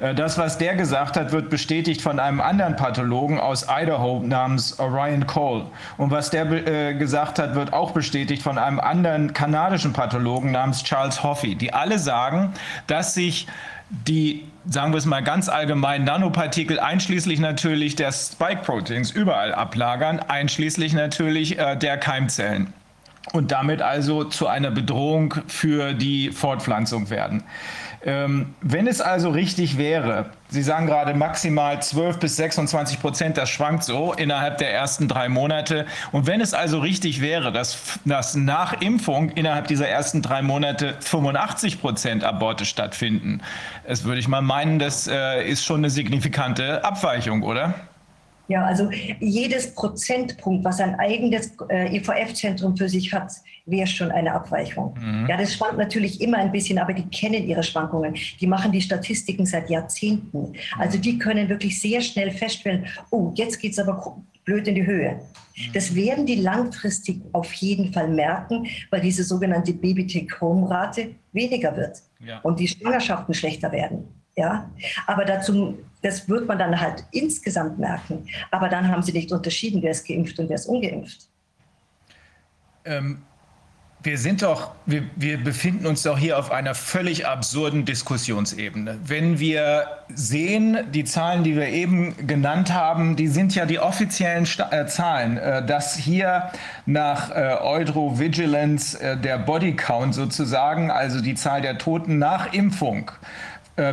Äh, 0.00 0.14
das, 0.14 0.38
was 0.38 0.56
der 0.56 0.74
gesagt 0.74 1.18
hat, 1.18 1.32
wird 1.32 1.50
bestätigt 1.50 2.00
von 2.00 2.18
einem 2.18 2.40
anderen 2.40 2.76
Pathologen 2.76 3.38
aus 3.38 3.66
Idaho 3.68 4.22
namens 4.24 4.78
Orion 4.78 5.26
Cole. 5.26 5.66
Und 5.98 6.10
was 6.10 6.30
der 6.30 6.50
äh, 6.50 6.94
gesagt 6.94 7.38
hat, 7.38 7.54
wird 7.54 7.74
auch 7.74 7.90
bestätigt 7.90 8.42
von 8.42 8.56
einem 8.56 8.80
anderen 8.80 9.34
kanadischen 9.34 9.92
Pathologen 9.92 10.50
namens 10.52 10.82
Charles 10.82 11.22
Hoffey, 11.22 11.56
die 11.56 11.74
alle 11.74 11.98
sagen, 11.98 12.54
dass 12.86 13.12
sich 13.12 13.46
die 13.90 14.46
sagen 14.68 14.92
wir 14.92 14.98
es 14.98 15.06
mal 15.06 15.22
ganz 15.22 15.48
allgemein, 15.48 16.04
Nanopartikel 16.04 16.78
einschließlich 16.78 17.40
natürlich 17.40 17.96
der 17.96 18.12
Spike-Proteins 18.12 19.10
überall 19.10 19.54
ablagern, 19.54 20.20
einschließlich 20.20 20.92
natürlich 20.92 21.58
äh, 21.58 21.76
der 21.76 21.98
Keimzellen 21.98 22.72
und 23.32 23.52
damit 23.52 23.82
also 23.82 24.24
zu 24.24 24.46
einer 24.46 24.70
Bedrohung 24.70 25.34
für 25.46 25.94
die 25.94 26.30
Fortpflanzung 26.30 27.10
werden. 27.10 27.42
Ähm, 28.06 28.54
wenn 28.62 28.86
es 28.86 29.00
also 29.00 29.30
richtig 29.30 29.78
wäre, 29.78 30.30
Sie 30.48 30.62
sagen 30.62 30.86
gerade 30.86 31.12
maximal 31.14 31.82
12 31.82 32.20
bis 32.20 32.36
26 32.36 33.00
Prozent, 33.00 33.36
das 33.36 33.50
schwankt 33.50 33.82
so 33.82 34.12
innerhalb 34.12 34.58
der 34.58 34.72
ersten 34.72 35.08
drei 35.08 35.28
Monate. 35.28 35.86
Und 36.12 36.28
wenn 36.28 36.40
es 36.40 36.54
also 36.54 36.78
richtig 36.78 37.20
wäre, 37.20 37.50
dass, 37.50 37.98
dass 38.04 38.36
nach 38.36 38.80
Impfung 38.80 39.30
innerhalb 39.30 39.66
dieser 39.66 39.88
ersten 39.88 40.22
drei 40.22 40.42
Monate 40.42 40.94
85 41.00 41.80
Prozent 41.80 42.22
Aborte 42.22 42.64
stattfinden, 42.64 43.40
das 43.88 44.04
würde 44.04 44.20
ich 44.20 44.28
mal 44.28 44.40
meinen, 44.40 44.78
das 44.78 45.08
äh, 45.08 45.44
ist 45.44 45.64
schon 45.64 45.78
eine 45.78 45.90
signifikante 45.90 46.84
Abweichung, 46.84 47.42
oder? 47.42 47.74
Ja, 48.48 48.64
also 48.64 48.90
jedes 49.20 49.74
Prozentpunkt, 49.74 50.64
was 50.64 50.80
ein 50.80 50.94
eigenes 50.96 51.52
äh, 51.68 51.96
IVF-Zentrum 51.96 52.76
für 52.76 52.88
sich 52.88 53.12
hat, 53.12 53.32
wäre 53.66 53.86
schon 53.86 54.12
eine 54.12 54.32
Abweichung. 54.32 54.96
Mhm. 55.00 55.26
Ja, 55.28 55.36
das 55.36 55.54
schwankt 55.54 55.78
natürlich 55.78 56.20
immer 56.20 56.38
ein 56.38 56.52
bisschen, 56.52 56.78
aber 56.78 56.92
die 56.92 57.06
kennen 57.08 57.46
ihre 57.46 57.62
Schwankungen. 57.62 58.14
Die 58.40 58.46
machen 58.46 58.70
die 58.70 58.80
Statistiken 58.80 59.46
seit 59.46 59.68
Jahrzehnten. 59.68 60.52
Also 60.78 60.98
die 60.98 61.18
können 61.18 61.48
wirklich 61.48 61.80
sehr 61.80 62.00
schnell 62.00 62.30
feststellen, 62.30 62.86
oh, 63.10 63.32
jetzt 63.34 63.58
geht 63.58 63.72
es 63.72 63.78
aber 63.78 64.16
blöd 64.44 64.68
in 64.68 64.76
die 64.76 64.86
Höhe. 64.86 65.14
Mhm. 65.56 65.72
Das 65.74 65.94
werden 65.94 66.26
die 66.26 66.36
langfristig 66.36 67.20
auf 67.32 67.52
jeden 67.54 67.92
Fall 67.92 68.08
merken, 68.08 68.66
weil 68.90 69.00
diese 69.00 69.24
sogenannte 69.24 69.72
Baby-Take-Home-Rate 69.72 71.16
weniger 71.32 71.76
wird 71.76 71.98
ja. 72.24 72.38
und 72.40 72.60
die 72.60 72.68
Schwangerschaften 72.68 73.34
schlechter 73.34 73.72
werden. 73.72 74.04
Ja, 74.38 74.70
aber 75.06 75.24
dazu, 75.24 75.78
das 76.06 76.28
wird 76.28 76.46
man 76.46 76.58
dann 76.58 76.80
halt 76.80 77.04
insgesamt 77.10 77.78
merken. 77.78 78.26
Aber 78.52 78.68
dann 78.68 78.88
haben 78.88 79.02
sie 79.02 79.12
nicht 79.12 79.32
unterschieden, 79.32 79.82
wer 79.82 79.90
ist 79.90 80.06
geimpft 80.06 80.38
und 80.38 80.48
wer 80.48 80.54
ist 80.54 80.66
ungeimpft. 80.66 81.28
Ähm, 82.84 83.22
wir 84.02 84.18
sind 84.18 84.42
doch, 84.42 84.70
wir, 84.86 85.02
wir 85.16 85.42
befinden 85.42 85.84
uns 85.84 86.04
doch 86.04 86.16
hier 86.16 86.38
auf 86.38 86.52
einer 86.52 86.76
völlig 86.76 87.26
absurden 87.26 87.84
Diskussionsebene. 87.84 89.00
Wenn 89.04 89.40
wir 89.40 89.86
sehen, 90.14 90.78
die 90.92 91.02
Zahlen, 91.02 91.42
die 91.42 91.56
wir 91.56 91.66
eben 91.70 92.14
genannt 92.24 92.72
haben, 92.72 93.16
die 93.16 93.26
sind 93.26 93.56
ja 93.56 93.66
die 93.66 93.80
offiziellen 93.80 94.46
Sta 94.46 94.70
äh, 94.70 94.86
Zahlen, 94.86 95.38
äh, 95.38 95.66
dass 95.66 95.96
hier 95.96 96.52
nach 96.84 97.30
äh, 97.30 97.56
Eurovigilance 97.60 99.00
äh, 99.00 99.16
der 99.16 99.38
Bodycount 99.38 100.14
sozusagen, 100.14 100.92
also 100.92 101.20
die 101.20 101.34
Zahl 101.34 101.62
der 101.62 101.76
Toten 101.76 102.20
nach 102.20 102.52
Impfung, 102.52 103.10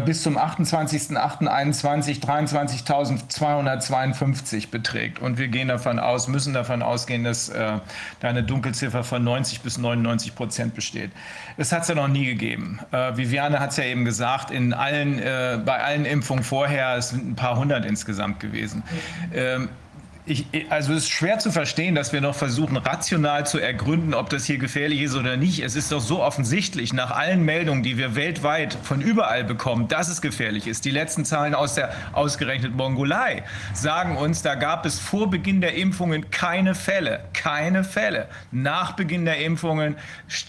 bis 0.05 0.23
zum 0.23 0.37
28.08.21 0.37 2.21
23.252 2.21 4.69
beträgt. 4.69 5.19
Und 5.19 5.37
wir 5.37 5.49
gehen 5.49 5.67
davon 5.67 5.99
aus, 5.99 6.27
müssen 6.27 6.53
davon 6.53 6.81
ausgehen, 6.81 7.25
dass 7.25 7.49
äh, 7.49 7.79
da 8.19 8.27
eine 8.27 8.43
Dunkelziffer 8.43 9.03
von 9.03 9.23
90 9.23 9.61
bis 9.61 9.77
99 9.77 10.33
Prozent 10.35 10.73
besteht. 10.75 11.11
Das 11.57 11.71
hat 11.71 11.83
es 11.83 11.89
ja 11.89 11.95
noch 11.95 12.07
nie 12.07 12.25
gegeben. 12.25 12.79
Äh, 12.91 13.17
Viviane 13.17 13.59
hat 13.59 13.71
es 13.71 13.77
ja 13.77 13.85
eben 13.85 14.05
gesagt, 14.05 14.51
in 14.51 14.73
allen, 14.73 15.17
äh, 15.19 15.59
bei 15.63 15.83
allen 15.83 16.05
Impfungen 16.05 16.43
vorher, 16.43 16.97
es 16.97 17.09
sind 17.09 17.31
ein 17.31 17.35
paar 17.35 17.57
hundert 17.57 17.85
insgesamt 17.85 18.39
gewesen. 18.39 18.83
Ähm, 19.33 19.69
ich, 20.25 20.45
also 20.69 20.93
es 20.93 21.03
ist 21.03 21.09
schwer 21.09 21.39
zu 21.39 21.51
verstehen, 21.51 21.95
dass 21.95 22.13
wir 22.13 22.21
noch 22.21 22.35
versuchen, 22.35 22.77
rational 22.77 23.45
zu 23.45 23.59
ergründen, 23.59 24.13
ob 24.13 24.29
das 24.29 24.45
hier 24.45 24.57
gefährlich 24.57 25.01
ist 25.01 25.15
oder 25.15 25.35
nicht. 25.35 25.59
Es 25.59 25.75
ist 25.75 25.91
doch 25.91 25.99
so 25.99 26.21
offensichtlich 26.23 26.93
nach 26.93 27.11
allen 27.11 27.43
Meldungen, 27.43 27.83
die 27.83 27.97
wir 27.97 28.15
weltweit 28.15 28.77
von 28.83 29.01
überall 29.01 29.43
bekommen, 29.43 29.89
dass 29.89 30.07
es 30.07 30.21
gefährlich 30.21 30.65
ist. 30.65 30.85
Die 30.85 30.91
letzten 30.91 31.25
Zahlen 31.25 31.53
aus 31.53 31.75
der 31.75 31.93
ausgerechnet 32.13 32.73
Mongolei 32.73 33.43
sagen 33.73 34.15
uns, 34.15 34.41
da 34.41 34.55
gab 34.55 34.85
es 34.85 34.97
vor 34.97 35.29
Beginn 35.29 35.59
der 35.59 35.75
Impfungen 35.75 36.31
keine 36.31 36.73
Fälle. 36.73 37.25
Keine 37.33 37.83
Fälle. 37.83 38.29
Nach 38.51 38.93
Beginn 38.93 39.25
der 39.25 39.39
Impfungen 39.39 39.97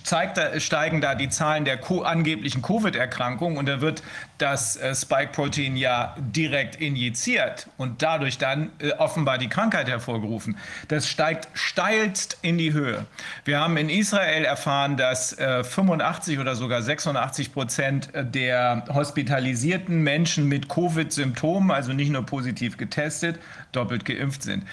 zeigt, 0.05 0.39
steigen 0.63 1.01
da 1.01 1.17
die 1.17 1.29
Zahlen 1.31 1.65
der 1.65 1.81
angeblichen 2.05 2.63
Covid-Erkrankungen 2.63 3.59
und 3.59 3.67
da 3.69 3.81
wird 3.81 4.03
das 4.45 4.77
äh, 4.77 4.95
Spike-Protein 4.95 5.75
ja 5.75 6.15
direkt 6.19 6.77
injiziert 6.77 7.67
und 7.79 8.03
dadurch 8.03 8.37
dann 8.37 8.71
äh, 8.79 8.93
offenbar 8.93 9.39
die 9.39 9.49
Krankheit 9.49 9.89
hervorgerufen. 9.89 10.59
Das 10.89 11.09
steigt 11.09 11.49
steilst 11.55 12.37
in 12.43 12.59
die 12.59 12.75
Höhe. 12.75 13.07
Wir 13.47 13.59
haben 13.59 13.79
in 13.79 13.89
Israel 13.89 14.45
erfahren, 14.45 14.99
dass 14.99 15.33
äh, 15.39 15.65
85 15.65 16.39
oder 16.39 16.57
sogar 16.57 16.83
86 16.83 17.55
Prozent 17.55 18.11
der 18.15 18.85
hospitalisierten 18.93 20.03
Menschen 20.03 20.47
mit 20.47 20.69
Covid-Symptomen, 20.69 21.71
also 21.71 21.95
nicht 21.95 22.11
nur 22.11 22.27
positiv 22.27 22.77
getestet, 22.77 23.41
doppelt 23.73 24.05
geimpft 24.05 24.43
sind. 24.43 24.65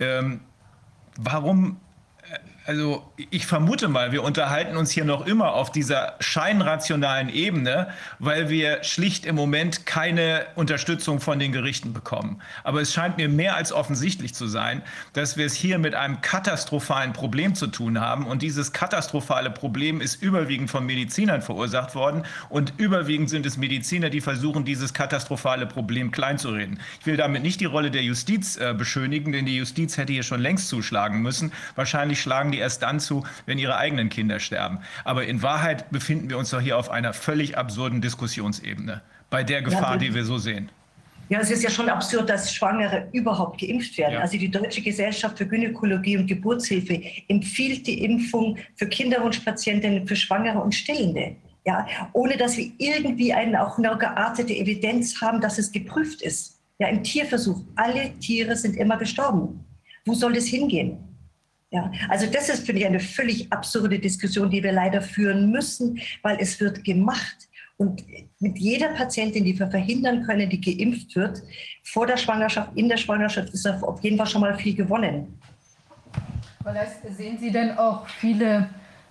Ähm, 0.00 0.40
warum 1.16 1.78
Also 2.66 3.10
ich 3.30 3.46
vermute 3.46 3.88
mal, 3.88 4.12
wir 4.12 4.22
unterhalten 4.22 4.76
uns 4.76 4.90
hier 4.90 5.06
noch 5.06 5.26
immer 5.26 5.54
auf 5.54 5.72
dieser 5.72 6.16
scheinrationalen 6.20 7.30
Ebene, 7.30 7.88
weil 8.18 8.50
wir 8.50 8.84
schlicht 8.84 9.24
im 9.24 9.34
Moment 9.34 9.86
keine 9.86 10.46
Unterstützung 10.56 11.20
von 11.20 11.38
den 11.38 11.52
Gerichten 11.52 11.94
bekommen. 11.94 12.42
Aber 12.62 12.82
es 12.82 12.92
scheint 12.92 13.16
mir 13.16 13.30
mehr 13.30 13.56
als 13.56 13.72
offensichtlich 13.72 14.34
zu 14.34 14.46
sein, 14.46 14.82
dass 15.14 15.38
wir 15.38 15.46
es 15.46 15.54
hier 15.54 15.78
mit 15.78 15.94
einem 15.94 16.20
katastrophalen 16.20 17.14
Problem 17.14 17.54
zu 17.54 17.66
tun 17.66 17.98
haben. 17.98 18.26
Und 18.26 18.42
dieses 18.42 18.72
katastrophale 18.72 19.50
Problem 19.50 20.02
ist 20.02 20.22
überwiegend 20.22 20.70
von 20.70 20.84
Medizinern 20.84 21.40
verursacht 21.40 21.94
worden. 21.94 22.24
Und 22.50 22.74
überwiegend 22.76 23.30
sind 23.30 23.46
es 23.46 23.56
Mediziner, 23.56 24.10
die 24.10 24.20
versuchen, 24.20 24.66
dieses 24.66 24.92
katastrophale 24.92 25.66
Problem 25.66 26.10
kleinzureden. 26.10 26.78
Ich 27.00 27.06
will 27.06 27.16
damit 27.16 27.42
nicht 27.42 27.60
die 27.60 27.64
Rolle 27.64 27.90
der 27.90 28.02
Justiz 28.02 28.58
äh, 28.58 28.74
beschönigen, 28.76 29.32
denn 29.32 29.46
die 29.46 29.56
Justiz 29.56 29.96
hätte 29.96 30.12
hier 30.12 30.22
schon 30.22 30.40
längst 30.40 30.68
zuschlagen 30.68 31.22
müssen. 31.22 31.52
Wahrscheinlich 31.74 32.20
schlagen 32.20 32.49
die 32.52 32.58
erst 32.58 32.82
dann 32.82 33.00
zu, 33.00 33.24
wenn 33.46 33.58
ihre 33.58 33.76
eigenen 33.76 34.08
Kinder 34.08 34.40
sterben. 34.40 34.78
Aber 35.04 35.24
in 35.24 35.42
Wahrheit 35.42 35.90
befinden 35.90 36.30
wir 36.30 36.38
uns 36.38 36.50
doch 36.50 36.60
hier 36.60 36.78
auf 36.78 36.90
einer 36.90 37.12
völlig 37.12 37.56
absurden 37.56 38.00
Diskussionsebene 38.00 39.02
bei 39.30 39.44
der 39.44 39.62
Gefahr, 39.62 39.92
ja, 39.92 39.98
die 39.98 40.14
wir 40.14 40.24
so 40.24 40.38
sehen. 40.38 40.70
Ja, 41.30 41.38
es 41.38 41.50
ist 41.50 41.62
ja 41.62 41.70
schon 41.70 41.88
absurd, 41.88 42.28
dass 42.28 42.52
Schwangere 42.52 43.06
überhaupt 43.12 43.60
geimpft 43.60 43.96
werden. 43.96 44.14
Ja. 44.14 44.20
Also 44.20 44.36
die 44.36 44.50
Deutsche 44.50 44.82
Gesellschaft 44.82 45.38
für 45.38 45.46
Gynäkologie 45.46 46.18
und 46.18 46.26
Geburtshilfe 46.26 47.00
empfiehlt 47.28 47.86
die 47.86 48.02
Impfung 48.04 48.58
für 48.74 48.88
Kinderwunschpatientinnen, 48.88 50.08
für 50.08 50.16
Schwangere 50.16 50.58
und 50.58 50.74
Stillende. 50.74 51.36
Ja, 51.64 51.86
ohne 52.14 52.36
dass 52.36 52.56
wir 52.56 52.72
irgendwie 52.78 53.32
eine 53.32 53.64
auch 53.64 53.78
noch 53.78 53.98
geartete 53.98 54.54
Evidenz 54.54 55.20
haben, 55.20 55.40
dass 55.40 55.58
es 55.58 55.70
geprüft 55.70 56.20
ist. 56.22 56.58
Ja, 56.80 56.88
im 56.88 57.04
Tierversuch. 57.04 57.62
Alle 57.76 58.18
Tiere 58.18 58.56
sind 58.56 58.76
immer 58.76 58.96
gestorben. 58.96 59.64
Wo 60.06 60.14
soll 60.14 60.32
das 60.32 60.46
hingehen? 60.46 60.96
Ja, 61.70 61.90
also 62.08 62.26
das 62.26 62.48
ist, 62.48 62.66
finde 62.66 62.80
ich, 62.80 62.86
eine 62.86 62.98
völlig 62.98 63.52
absurde 63.52 63.98
Diskussion, 63.98 64.50
die 64.50 64.62
wir 64.62 64.72
leider 64.72 65.00
führen 65.00 65.50
müssen, 65.50 66.00
weil 66.22 66.36
es 66.40 66.60
wird 66.60 66.82
gemacht. 66.82 67.48
Und 67.76 68.04
mit 68.40 68.58
jeder 68.58 68.88
Patientin, 68.88 69.44
die 69.44 69.58
wir 69.58 69.68
verhindern 69.68 70.24
können, 70.24 70.50
die 70.50 70.60
geimpft 70.60 71.14
wird, 71.14 71.42
vor 71.84 72.06
der 72.06 72.16
Schwangerschaft, 72.16 72.72
in 72.74 72.88
der 72.88 72.96
Schwangerschaft, 72.96 73.50
ist 73.54 73.66
auf 73.66 74.02
jeden 74.02 74.18
Fall 74.18 74.26
schon 74.26 74.40
mal 74.40 74.58
viel 74.58 74.74
gewonnen. 74.74 75.38
Sehen 77.16 77.38
Sie 77.38 77.50
denn 77.50 77.78
auch 77.78 78.06
viele, 78.06 78.68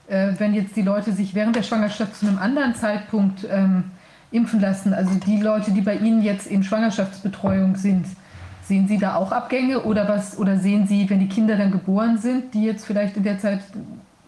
äh, 0.07 0.33
wenn 0.37 0.53
jetzt 0.53 0.75
die 0.75 0.83
Leute 0.83 1.13
sich 1.13 1.33
während 1.33 1.55
der 1.55 1.63
Schwangerschaft 1.63 2.17
zu 2.17 2.27
einem 2.27 2.37
anderen 2.37 2.75
Zeitpunkt 2.75 3.47
ähm, 3.49 3.85
impfen 4.31 4.59
lassen, 4.59 4.93
also 4.93 5.15
die 5.15 5.41
Leute, 5.41 5.71
die 5.71 5.81
bei 5.81 5.95
Ihnen 5.95 6.21
jetzt 6.21 6.45
in 6.45 6.63
Schwangerschaftsbetreuung 6.63 7.75
sind, 7.75 8.05
Sehen 8.69 8.87
Sie 8.87 8.99
da 8.99 9.15
auch 9.15 9.31
Abgänge 9.31 9.81
oder 9.81 10.07
was? 10.07 10.37
Oder 10.37 10.59
sehen 10.59 10.85
Sie, 10.85 11.09
wenn 11.09 11.19
die 11.19 11.27
Kinder 11.27 11.57
dann 11.57 11.71
geboren 11.71 12.19
sind, 12.19 12.53
die 12.53 12.65
jetzt 12.65 12.85
vielleicht 12.85 13.17
in 13.17 13.23
der 13.23 13.39
Zeit 13.39 13.61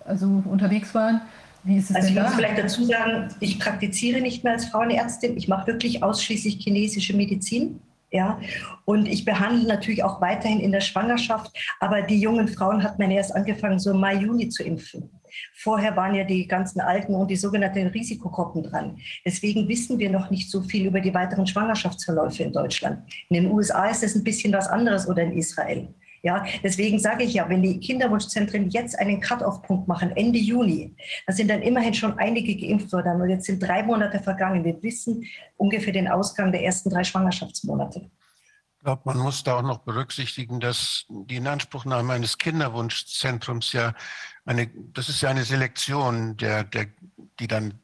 also 0.04 0.42
unterwegs 0.46 0.96
waren, 0.96 1.22
wie 1.64 1.78
ist 1.78 1.92
es 1.92 1.96
also 1.96 2.08
denn 2.08 2.18
ich 2.18 2.24
muss 2.24 2.34
vielleicht 2.34 2.58
dazu 2.58 2.84
sagen, 2.84 3.28
ich 3.40 3.60
praktiziere 3.60 4.20
nicht 4.20 4.44
mehr 4.44 4.54
als 4.54 4.66
Frauenärztin. 4.66 5.38
Ich 5.38 5.48
mache 5.48 5.68
wirklich 5.68 6.02
ausschließlich 6.02 6.56
chinesische 6.56 7.16
Medizin. 7.16 7.82
Ja, 8.10 8.40
und 8.86 9.08
ich 9.08 9.26
behandle 9.26 9.68
natürlich 9.68 10.04
auch 10.04 10.20
weiterhin 10.22 10.60
in 10.60 10.72
der 10.72 10.82
Schwangerschaft, 10.82 11.56
aber 11.80 12.02
die 12.02 12.20
jungen 12.20 12.48
Frauen 12.48 12.82
hat 12.82 12.98
man 12.98 13.12
erst 13.12 13.36
angefangen, 13.36 13.78
so 13.78 13.94
Mai, 13.94 14.16
Juni 14.16 14.50
zu 14.50 14.64
impfen. 14.64 15.08
Vorher 15.54 15.96
waren 15.96 16.16
ja 16.16 16.24
die 16.24 16.48
ganzen 16.48 16.82
Alten 16.82 17.16
und 17.16 17.30
die 17.30 17.36
sogenannten 17.36 17.88
Risikogruppen 17.88 18.64
dran. 18.64 18.98
Deswegen 19.26 19.68
wissen 19.68 20.00
wir 20.00 20.10
noch 20.10 20.30
nicht 20.30 20.50
so 20.50 20.62
viel 20.62 20.86
über 20.86 21.02
die 21.02 21.14
weiteren 21.14 21.48
Schwangerschaftsverläufe 21.48 22.44
in 22.44 22.54
Deutschland. 22.54 23.12
In 23.30 23.36
den 23.36 23.52
USA 23.52 23.88
ist 23.88 24.04
es 24.04 24.16
ein 24.16 24.24
bisschen 24.24 24.54
was 24.54 24.68
anderes 24.68 25.08
oder 25.08 25.24
in 25.24 25.38
Israel. 25.38 25.94
Ja, 26.24 26.46
deswegen 26.64 27.00
sage 27.00 27.24
ich 27.24 27.34
ja, 27.34 27.50
wenn 27.50 27.64
die 27.64 27.80
Kinderwunschzentren 27.80 28.70
jetzt 28.70 28.98
einen 29.00 29.20
Cut-off-Punkt 29.22 29.88
machen, 29.88 30.16
Ende 30.16 30.38
Juni, 30.38 30.96
da 31.26 31.34
sind 31.34 31.50
dann 31.50 31.64
immerhin 31.64 31.96
schon 31.96 32.18
einige 32.20 32.56
geimpft 32.56 32.94
worden 32.94 33.22
und 33.22 33.30
jetzt 33.30 33.46
sind 33.46 33.62
drei 33.62 33.82
Monate 33.82 34.20
vergangen. 34.20 34.64
Wir 34.64 34.82
wissen 34.84 35.26
ungefähr 35.58 35.94
den 35.94 36.08
Ausgang 36.08 36.52
der 36.52 36.64
ersten 36.64 36.92
drei 36.92 37.04
Schwangerschaftsmonate. 37.04 38.12
Ich 38.78 38.84
glaube, 38.84 39.02
man 39.06 39.18
muss 39.18 39.44
da 39.44 39.58
auch 39.58 39.62
noch 39.64 39.80
berücksichtigen, 39.80 40.60
dass 40.60 41.06
die 41.10 41.36
Inanspruchnahme 41.36 42.14
eines 42.14 42.38
Kinderwunschzentrums 42.38 43.74
ja 43.74 43.94
eine, 44.46 44.68
das 44.94 45.10
ist 45.10 45.22
ja 45.22 45.30
eine 45.30 45.44
Selektion, 45.44 46.38
der, 46.38 46.64
der, 46.64 46.88
die 47.40 47.48
dann 47.48 47.80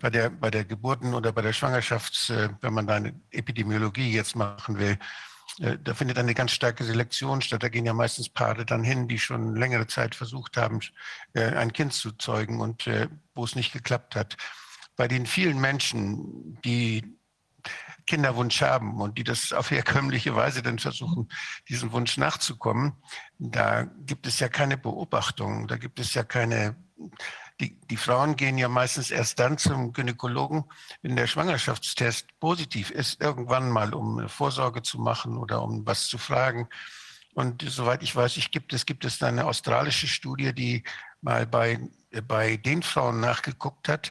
bei 0.00 0.10
der, 0.10 0.30
bei 0.30 0.50
der 0.50 0.64
Geburten 0.64 1.14
oder 1.14 1.32
bei 1.32 1.42
der 1.42 1.52
Schwangerschafts, 1.52 2.30
äh, 2.30 2.48
wenn 2.60 2.74
man 2.74 2.86
da 2.86 2.94
eine 2.94 3.14
Epidemiologie 3.30 4.12
jetzt 4.12 4.36
machen 4.36 4.78
will, 4.78 4.98
äh, 5.60 5.78
da 5.82 5.94
findet 5.94 6.18
eine 6.18 6.34
ganz 6.34 6.52
starke 6.52 6.84
Selektion 6.84 7.40
statt. 7.40 7.62
Da 7.62 7.68
gehen 7.68 7.86
ja 7.86 7.92
meistens 7.92 8.28
Paare 8.28 8.64
dann 8.64 8.84
hin, 8.84 9.08
die 9.08 9.18
schon 9.18 9.56
längere 9.56 9.86
Zeit 9.86 10.14
versucht 10.14 10.56
haben, 10.56 10.80
äh, 11.32 11.54
ein 11.54 11.72
Kind 11.72 11.92
zu 11.92 12.12
zeugen 12.12 12.60
und 12.60 12.88
wo 13.34 13.44
es 13.44 13.54
nicht 13.54 13.72
geklappt 13.72 14.14
hat. 14.16 14.36
Bei 14.96 15.08
den 15.08 15.26
vielen 15.26 15.60
Menschen, 15.60 16.58
die 16.64 17.15
Kinderwunsch 18.06 18.62
haben 18.62 19.00
und 19.00 19.18
die 19.18 19.24
das 19.24 19.52
auf 19.52 19.70
herkömmliche 19.70 20.34
Weise 20.34 20.62
dann 20.62 20.78
versuchen, 20.78 21.28
diesem 21.68 21.92
Wunsch 21.92 22.16
nachzukommen, 22.16 22.94
da 23.38 23.82
gibt 23.82 24.26
es 24.26 24.38
ja 24.38 24.48
keine 24.48 24.76
Beobachtung, 24.76 25.66
da 25.68 25.76
gibt 25.76 25.98
es 25.98 26.14
ja 26.14 26.22
keine, 26.22 26.76
die, 27.60 27.78
die 27.80 27.96
Frauen 27.96 28.36
gehen 28.36 28.58
ja 28.58 28.68
meistens 28.68 29.10
erst 29.10 29.38
dann 29.38 29.58
zum 29.58 29.92
Gynäkologen, 29.92 30.64
wenn 31.02 31.16
der 31.16 31.26
Schwangerschaftstest 31.26 32.38
positiv 32.38 32.90
ist, 32.90 33.20
irgendwann 33.20 33.70
mal, 33.70 33.92
um 33.92 34.28
Vorsorge 34.28 34.82
zu 34.82 34.98
machen 34.98 35.36
oder 35.36 35.62
um 35.62 35.86
was 35.86 36.06
zu 36.06 36.18
fragen. 36.18 36.68
Und 37.34 37.62
soweit 37.68 38.02
ich 38.02 38.16
weiß, 38.16 38.38
ich 38.38 38.50
gibt 38.50 38.72
es, 38.72 38.86
gibt 38.86 39.04
es 39.04 39.22
eine 39.22 39.44
australische 39.44 40.06
Studie, 40.06 40.54
die 40.54 40.84
mal 41.20 41.46
bei, 41.46 41.78
bei 42.26 42.56
den 42.56 42.82
Frauen 42.82 43.20
nachgeguckt 43.20 43.88
hat, 43.88 44.10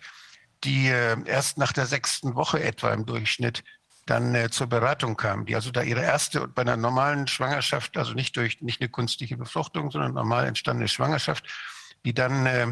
die 0.63 0.87
äh, 0.87 1.17
erst 1.25 1.57
nach 1.57 1.71
der 1.73 1.85
sechsten 1.85 2.35
Woche 2.35 2.61
etwa 2.61 2.91
im 2.91 3.05
Durchschnitt 3.05 3.63
dann 4.05 4.35
äh, 4.35 4.49
zur 4.49 4.67
Beratung 4.67 5.17
kamen, 5.17 5.45
die 5.45 5.55
also 5.55 5.71
da 5.71 5.81
ihre 5.81 6.01
erste 6.01 6.47
bei 6.47 6.61
einer 6.61 6.77
normalen 6.77 7.27
Schwangerschaft, 7.27 7.97
also 7.97 8.13
nicht 8.13 8.37
durch 8.37 8.61
nicht 8.61 8.81
eine 8.81 8.89
künstliche 8.89 9.37
Befruchtung, 9.37 9.91
sondern 9.91 10.13
normal 10.13 10.45
entstandene 10.45 10.87
Schwangerschaft, 10.87 11.45
die 12.05 12.13
dann 12.13 12.45
äh, 12.45 12.67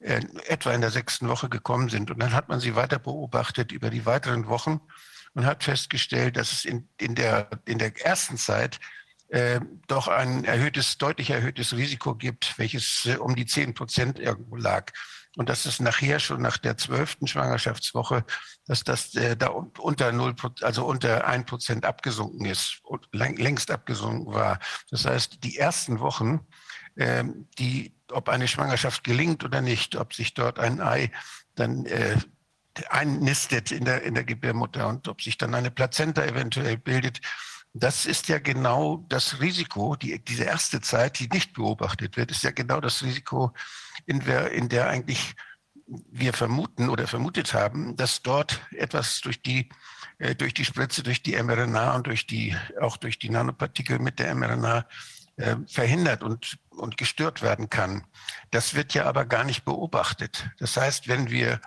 äh, 0.00 0.20
etwa 0.46 0.72
in 0.72 0.82
der 0.82 0.90
sechsten 0.90 1.28
Woche 1.28 1.48
gekommen 1.48 1.88
sind. 1.88 2.10
Und 2.10 2.20
dann 2.20 2.32
hat 2.32 2.48
man 2.48 2.60
sie 2.60 2.76
weiter 2.76 2.98
beobachtet 2.98 3.72
über 3.72 3.88
die 3.88 4.04
weiteren 4.04 4.48
Wochen 4.48 4.80
und 5.34 5.46
hat 5.46 5.64
festgestellt, 5.64 6.36
dass 6.36 6.52
es 6.52 6.64
in, 6.66 6.88
in, 6.98 7.14
der, 7.14 7.48
in 7.64 7.78
der 7.78 8.04
ersten 8.04 8.36
Zeit 8.36 8.78
äh, 9.28 9.60
doch 9.88 10.08
ein 10.08 10.44
erhöhtes, 10.44 10.98
deutlich 10.98 11.30
erhöhtes 11.30 11.74
Risiko 11.74 12.14
gibt, 12.14 12.58
welches 12.58 13.06
äh, 13.06 13.16
um 13.16 13.34
die 13.34 13.46
zehn 13.46 13.72
Prozent 13.72 14.18
irgendwo 14.18 14.56
lag 14.56 14.92
und 15.36 15.48
dass 15.48 15.66
es 15.66 15.80
nachher 15.80 16.18
schon 16.18 16.42
nach 16.42 16.58
der 16.58 16.76
zwölften 16.76 17.26
Schwangerschaftswoche, 17.26 18.24
dass 18.66 18.84
das 18.84 19.14
äh, 19.14 19.36
da 19.36 19.48
unter 19.48 20.12
null, 20.12 20.34
also 20.62 20.84
unter 20.84 21.26
ein 21.26 21.46
Prozent 21.46 21.84
abgesunken 21.84 22.46
ist 22.46 22.80
und 22.82 23.08
längst 23.12 23.70
abgesunken 23.70 24.32
war. 24.32 24.58
Das 24.90 25.04
heißt, 25.04 25.44
die 25.44 25.56
ersten 25.56 26.00
Wochen, 26.00 26.40
äh, 26.96 27.24
die, 27.58 27.94
ob 28.10 28.28
eine 28.28 28.48
Schwangerschaft 28.48 29.04
gelingt 29.04 29.44
oder 29.44 29.60
nicht, 29.60 29.96
ob 29.96 30.14
sich 30.14 30.34
dort 30.34 30.58
ein 30.58 30.80
Ei 30.80 31.10
dann 31.54 31.86
äh, 31.86 32.16
einnistet 32.90 33.70
in 33.70 33.84
der, 33.84 34.02
in 34.02 34.14
der 34.14 34.24
Gebärmutter 34.24 34.88
und 34.88 35.08
ob 35.08 35.22
sich 35.22 35.38
dann 35.38 35.54
eine 35.54 35.70
Plazenta 35.70 36.24
eventuell 36.24 36.76
bildet, 36.76 37.20
das 37.78 38.06
ist 38.06 38.28
ja 38.28 38.38
genau 38.38 39.04
das 39.08 39.40
Risiko, 39.40 39.96
die, 39.96 40.18
diese 40.24 40.44
erste 40.44 40.80
Zeit, 40.80 41.18
die 41.18 41.28
nicht 41.28 41.52
beobachtet 41.52 42.16
wird, 42.16 42.30
ist 42.30 42.42
ja 42.42 42.50
genau 42.50 42.80
das 42.80 43.02
Risiko, 43.02 43.52
in 44.06 44.20
der, 44.20 44.50
in 44.52 44.68
der 44.68 44.88
eigentlich 44.88 45.34
wir 45.86 46.32
vermuten 46.32 46.88
oder 46.88 47.06
vermutet 47.06 47.54
haben, 47.54 47.96
dass 47.96 48.22
dort 48.22 48.60
etwas 48.72 49.20
durch 49.20 49.42
die, 49.42 49.68
äh, 50.18 50.34
durch 50.34 50.54
die 50.54 50.64
Spritze, 50.64 51.02
durch 51.02 51.22
die 51.22 51.40
mRNA 51.40 51.94
und 51.94 52.06
durch 52.06 52.26
die, 52.26 52.56
auch 52.80 52.96
durch 52.96 53.18
die 53.18 53.30
Nanopartikel 53.30 53.98
mit 53.98 54.18
der 54.18 54.34
mRNA 54.34 54.86
äh, 55.36 55.56
verhindert 55.68 56.22
und, 56.22 56.58
und 56.70 56.96
gestört 56.96 57.42
werden 57.42 57.70
kann. 57.70 58.04
Das 58.50 58.74
wird 58.74 58.94
ja 58.94 59.04
aber 59.04 59.24
gar 59.26 59.44
nicht 59.44 59.64
beobachtet. 59.64 60.48
Das 60.58 60.76
heißt, 60.76 61.08
wenn 61.08 61.30
wir 61.30 61.60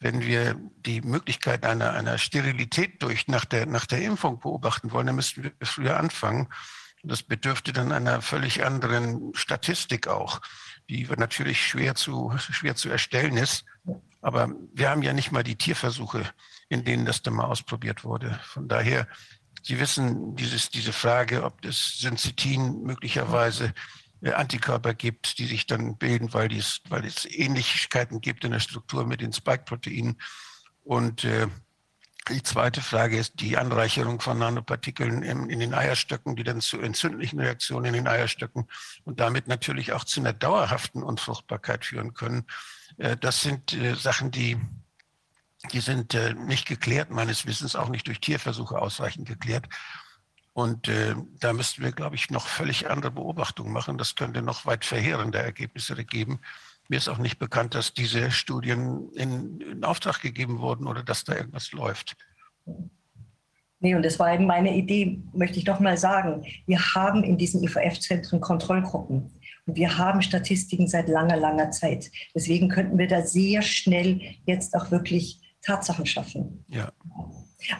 wenn 0.00 0.20
wir 0.20 0.60
die 0.84 1.00
Möglichkeit 1.00 1.64
einer, 1.64 1.94
einer 1.94 2.18
Sterilität 2.18 3.02
durch 3.02 3.26
nach 3.26 3.46
der, 3.46 3.64
nach 3.64 3.86
der 3.86 4.02
Impfung 4.02 4.38
beobachten 4.38 4.92
wollen, 4.92 5.06
dann 5.06 5.16
müssten 5.16 5.44
wir 5.44 5.52
früher 5.62 5.98
anfangen. 5.98 6.48
Das 7.02 7.22
bedürfte 7.22 7.72
dann 7.72 7.90
einer 7.90 8.20
völlig 8.20 8.64
anderen 8.64 9.32
Statistik 9.34 10.06
auch, 10.06 10.42
die 10.88 11.04
natürlich 11.16 11.66
schwer 11.66 11.94
zu, 11.94 12.32
schwer 12.38 12.76
zu 12.76 12.88
erstellen 12.88 13.36
ist. 13.36 13.64
Aber 14.20 14.50
wir 14.72 14.90
haben 14.90 15.02
ja 15.02 15.12
nicht 15.12 15.32
mal 15.32 15.42
die 15.42 15.56
Tierversuche, 15.56 16.24
in 16.68 16.84
denen 16.84 17.04
das 17.04 17.22
dann 17.22 17.34
mal 17.34 17.44
ausprobiert 17.44 18.04
wurde. 18.04 18.38
Von 18.44 18.68
daher, 18.68 19.06
Sie 19.62 19.80
wissen, 19.80 20.36
dieses, 20.36 20.68
diese 20.68 20.92
Frage, 20.92 21.42
ob 21.42 21.62
das 21.62 21.98
Sensitin 21.98 22.82
möglicherweise 22.82 23.72
äh, 24.20 24.32
Antikörper 24.32 24.92
gibt, 24.92 25.38
die 25.38 25.46
sich 25.46 25.66
dann 25.66 25.96
bilden, 25.96 26.34
weil, 26.34 26.48
dies, 26.48 26.82
weil 26.88 27.04
es 27.06 27.24
Ähnlichkeiten 27.24 28.20
gibt 28.20 28.44
in 28.44 28.52
der 28.52 28.60
Struktur 28.60 29.06
mit 29.06 29.22
den 29.22 29.32
Spike-Proteinen. 29.32 30.20
Und 30.82 31.24
äh, 31.24 31.48
Die 32.30 32.42
zweite 32.42 32.80
Frage 32.80 33.18
ist 33.18 33.40
die 33.40 33.58
Anreicherung 33.58 34.18
von 34.18 34.38
Nanopartikeln 34.38 35.22
in, 35.22 35.50
in, 35.50 35.58
den 35.58 35.74
Eierstöcken, 35.74 36.36
die 36.36 36.42
dann 36.42 36.62
zu 36.62 36.80
entzündlichen 36.80 37.38
Reaktionen 37.38 37.86
in 37.86 37.92
den 37.92 38.08
Eierstöcken 38.08 38.66
und 39.04 39.20
damit 39.20 39.46
natürlich 39.46 39.92
auch 39.92 40.04
zu 40.04 40.20
einer 40.20 40.32
dauerhaften 40.32 41.02
Unfruchtbarkeit 41.02 41.84
führen 41.84 42.14
können. 42.14 42.46
Äh, 42.96 43.18
das 43.18 43.42
sind 43.42 43.74
äh, 43.74 43.94
Sachen, 43.94 44.30
die, 44.30 44.56
die 45.72 45.80
sind 45.80 46.14
äh, 46.14 46.32
nicht 46.32 46.66
geklärt, 46.66 47.10
meines 47.10 47.44
Wissens 47.44 47.76
auch 47.76 47.90
nicht 47.90 48.06
durch 48.06 48.20
Tierversuche 48.20 48.80
ausreichend 48.80 49.28
geklärt. 49.28 49.68
Und 50.54 50.88
da 51.40 51.52
müssten 51.52 51.82
wir, 51.82 51.90
glaube 51.90 52.14
ich, 52.14 52.30
noch 52.30 52.46
völlig 52.46 52.88
andere 52.88 53.10
Beobachtungen 53.10 53.72
machen. 53.72 53.98
Das 53.98 54.14
könnte 54.14 54.40
noch 54.40 54.66
weit 54.66 54.84
verheerende 54.84 55.38
Ergebnisse 55.38 55.96
geben. 56.04 56.38
Mir 56.88 56.96
ist 56.96 57.08
auch 57.08 57.18
nicht 57.18 57.38
bekannt, 57.38 57.74
dass 57.74 57.94
diese 57.94 58.30
Studien 58.30 59.10
in, 59.14 59.60
in 59.60 59.84
Auftrag 59.84 60.20
gegeben 60.20 60.60
wurden 60.60 60.86
oder 60.86 61.02
dass 61.02 61.24
da 61.24 61.34
irgendwas 61.34 61.72
läuft. 61.72 62.16
Nee, 63.80 63.94
und 63.94 64.02
das 64.02 64.18
war 64.18 64.32
eben 64.32 64.46
meine 64.46 64.74
Idee, 64.74 65.22
möchte 65.32 65.58
ich 65.58 65.64
doch 65.64 65.80
mal 65.80 65.96
sagen. 65.96 66.44
Wir 66.66 66.78
haben 66.94 67.22
in 67.22 67.36
diesen 67.36 67.62
IVF-Zentren 67.62 68.40
Kontrollgruppen. 68.40 69.30
Und 69.66 69.76
wir 69.76 69.98
haben 69.98 70.22
Statistiken 70.22 70.88
seit 70.88 71.08
langer, 71.08 71.36
langer 71.36 71.70
Zeit. 71.70 72.10
Deswegen 72.34 72.68
könnten 72.68 72.98
wir 72.98 73.08
da 73.08 73.22
sehr 73.22 73.62
schnell 73.62 74.20
jetzt 74.46 74.74
auch 74.74 74.90
wirklich 74.90 75.40
Tatsachen 75.62 76.06
schaffen. 76.06 76.64
Ja. 76.68 76.92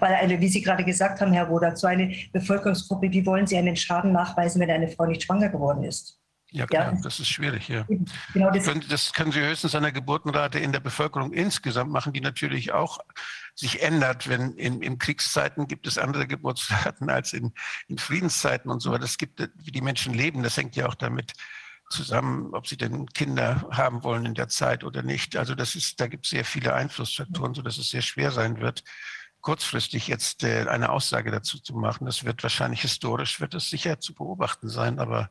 Weil 0.01 0.15
eine, 0.15 0.41
wie 0.41 0.49
Sie 0.49 0.63
gerade 0.63 0.85
gesagt 0.85 1.21
haben, 1.21 1.33
Herr 1.33 1.47
Rodak, 1.49 1.77
so 1.77 1.87
eine 1.87 2.15
Bevölkerungsgruppe, 2.33 3.13
wie 3.13 3.27
wollen 3.27 3.47
Sie 3.47 3.57
einen 3.57 3.77
Schaden 3.77 4.13
nachweisen, 4.13 4.61
wenn 4.61 4.71
eine 4.71 4.89
Frau 4.89 5.05
nicht 5.05 5.23
schwanger 5.23 5.51
geworden 5.51 5.85
ist? 5.85 6.19
Ja, 6.55 6.67
klar, 6.67 6.93
ja. 6.95 7.01
das 7.03 7.19
ist 7.19 7.29
schwierig, 7.29 7.67
ja. 7.69 7.85
Genau 8.33 8.51
das, 8.53 8.65
können, 8.65 8.85
das 8.89 9.13
können 9.13 9.33
Sie 9.33 9.41
höchstens 9.41 9.75
an 9.75 9.83
der 9.83 9.91
Geburtenrate 9.91 10.61
in 10.61 10.71
der 10.71 10.79
Bevölkerung 10.79 11.33
insgesamt 11.33 11.91
machen, 11.91 12.13
die 12.13 12.21
natürlich 12.21 12.73
auch 12.73 13.01
sich 13.57 13.83
ändert. 13.83 14.29
Wenn 14.29 14.53
in, 14.53 14.81
in 14.81 14.99
Kriegszeiten 14.99 15.67
gibt 15.67 15.89
es 15.89 15.99
andere 15.99 16.29
Geburtsraten 16.29 17.11
als 17.11 17.33
in, 17.33 17.55
in 17.89 17.99
Friedenszeiten 17.99 18.71
und 18.71 18.79
so 18.79 18.93
weiter. 18.93 19.01
Das 19.01 19.19
gibt, 19.19 19.41
wie 19.41 19.73
die 19.73 19.81
Menschen 19.81 20.15
leben, 20.15 20.45
das 20.45 20.57
hängt 20.57 20.77
ja 20.77 20.87
auch 20.87 20.95
damit 20.95 21.33
zusammen, 21.91 22.55
ob 22.55 22.69
sie 22.69 22.77
denn 22.77 23.07
Kinder 23.07 23.67
haben 23.73 24.05
wollen 24.05 24.25
in 24.25 24.35
der 24.35 24.49
Zeit 24.49 24.85
oder 24.85 25.03
nicht. 25.03 25.37
Also 25.37 25.57
das 25.57 25.75
ist, 25.75 25.99
da 25.99 26.07
gibt 26.07 26.27
es 26.27 26.31
sehr 26.31 26.45
viele 26.45 26.73
Einflussfaktoren, 26.73 27.55
sodass 27.55 27.79
es 27.79 27.91
sehr 27.91 28.03
schwer 28.03 28.31
sein 28.31 28.61
wird, 28.61 28.85
kurzfristig 29.41 30.07
jetzt 30.07 30.45
äh, 30.45 30.69
eine 30.69 30.91
Aussage 30.91 31.33
dazu 31.33 31.59
zu 31.59 31.75
machen. 31.75 32.07
Das 32.07 32.25
wird 32.25 32.45
wahrscheinlich 32.45 32.83
historisch, 32.83 33.41
wird 33.41 33.55
es 33.55 33.71
sicher 33.71 33.99
zu 33.99 34.15
beobachten 34.15 34.69
sein, 34.69 35.01
aber 35.01 35.31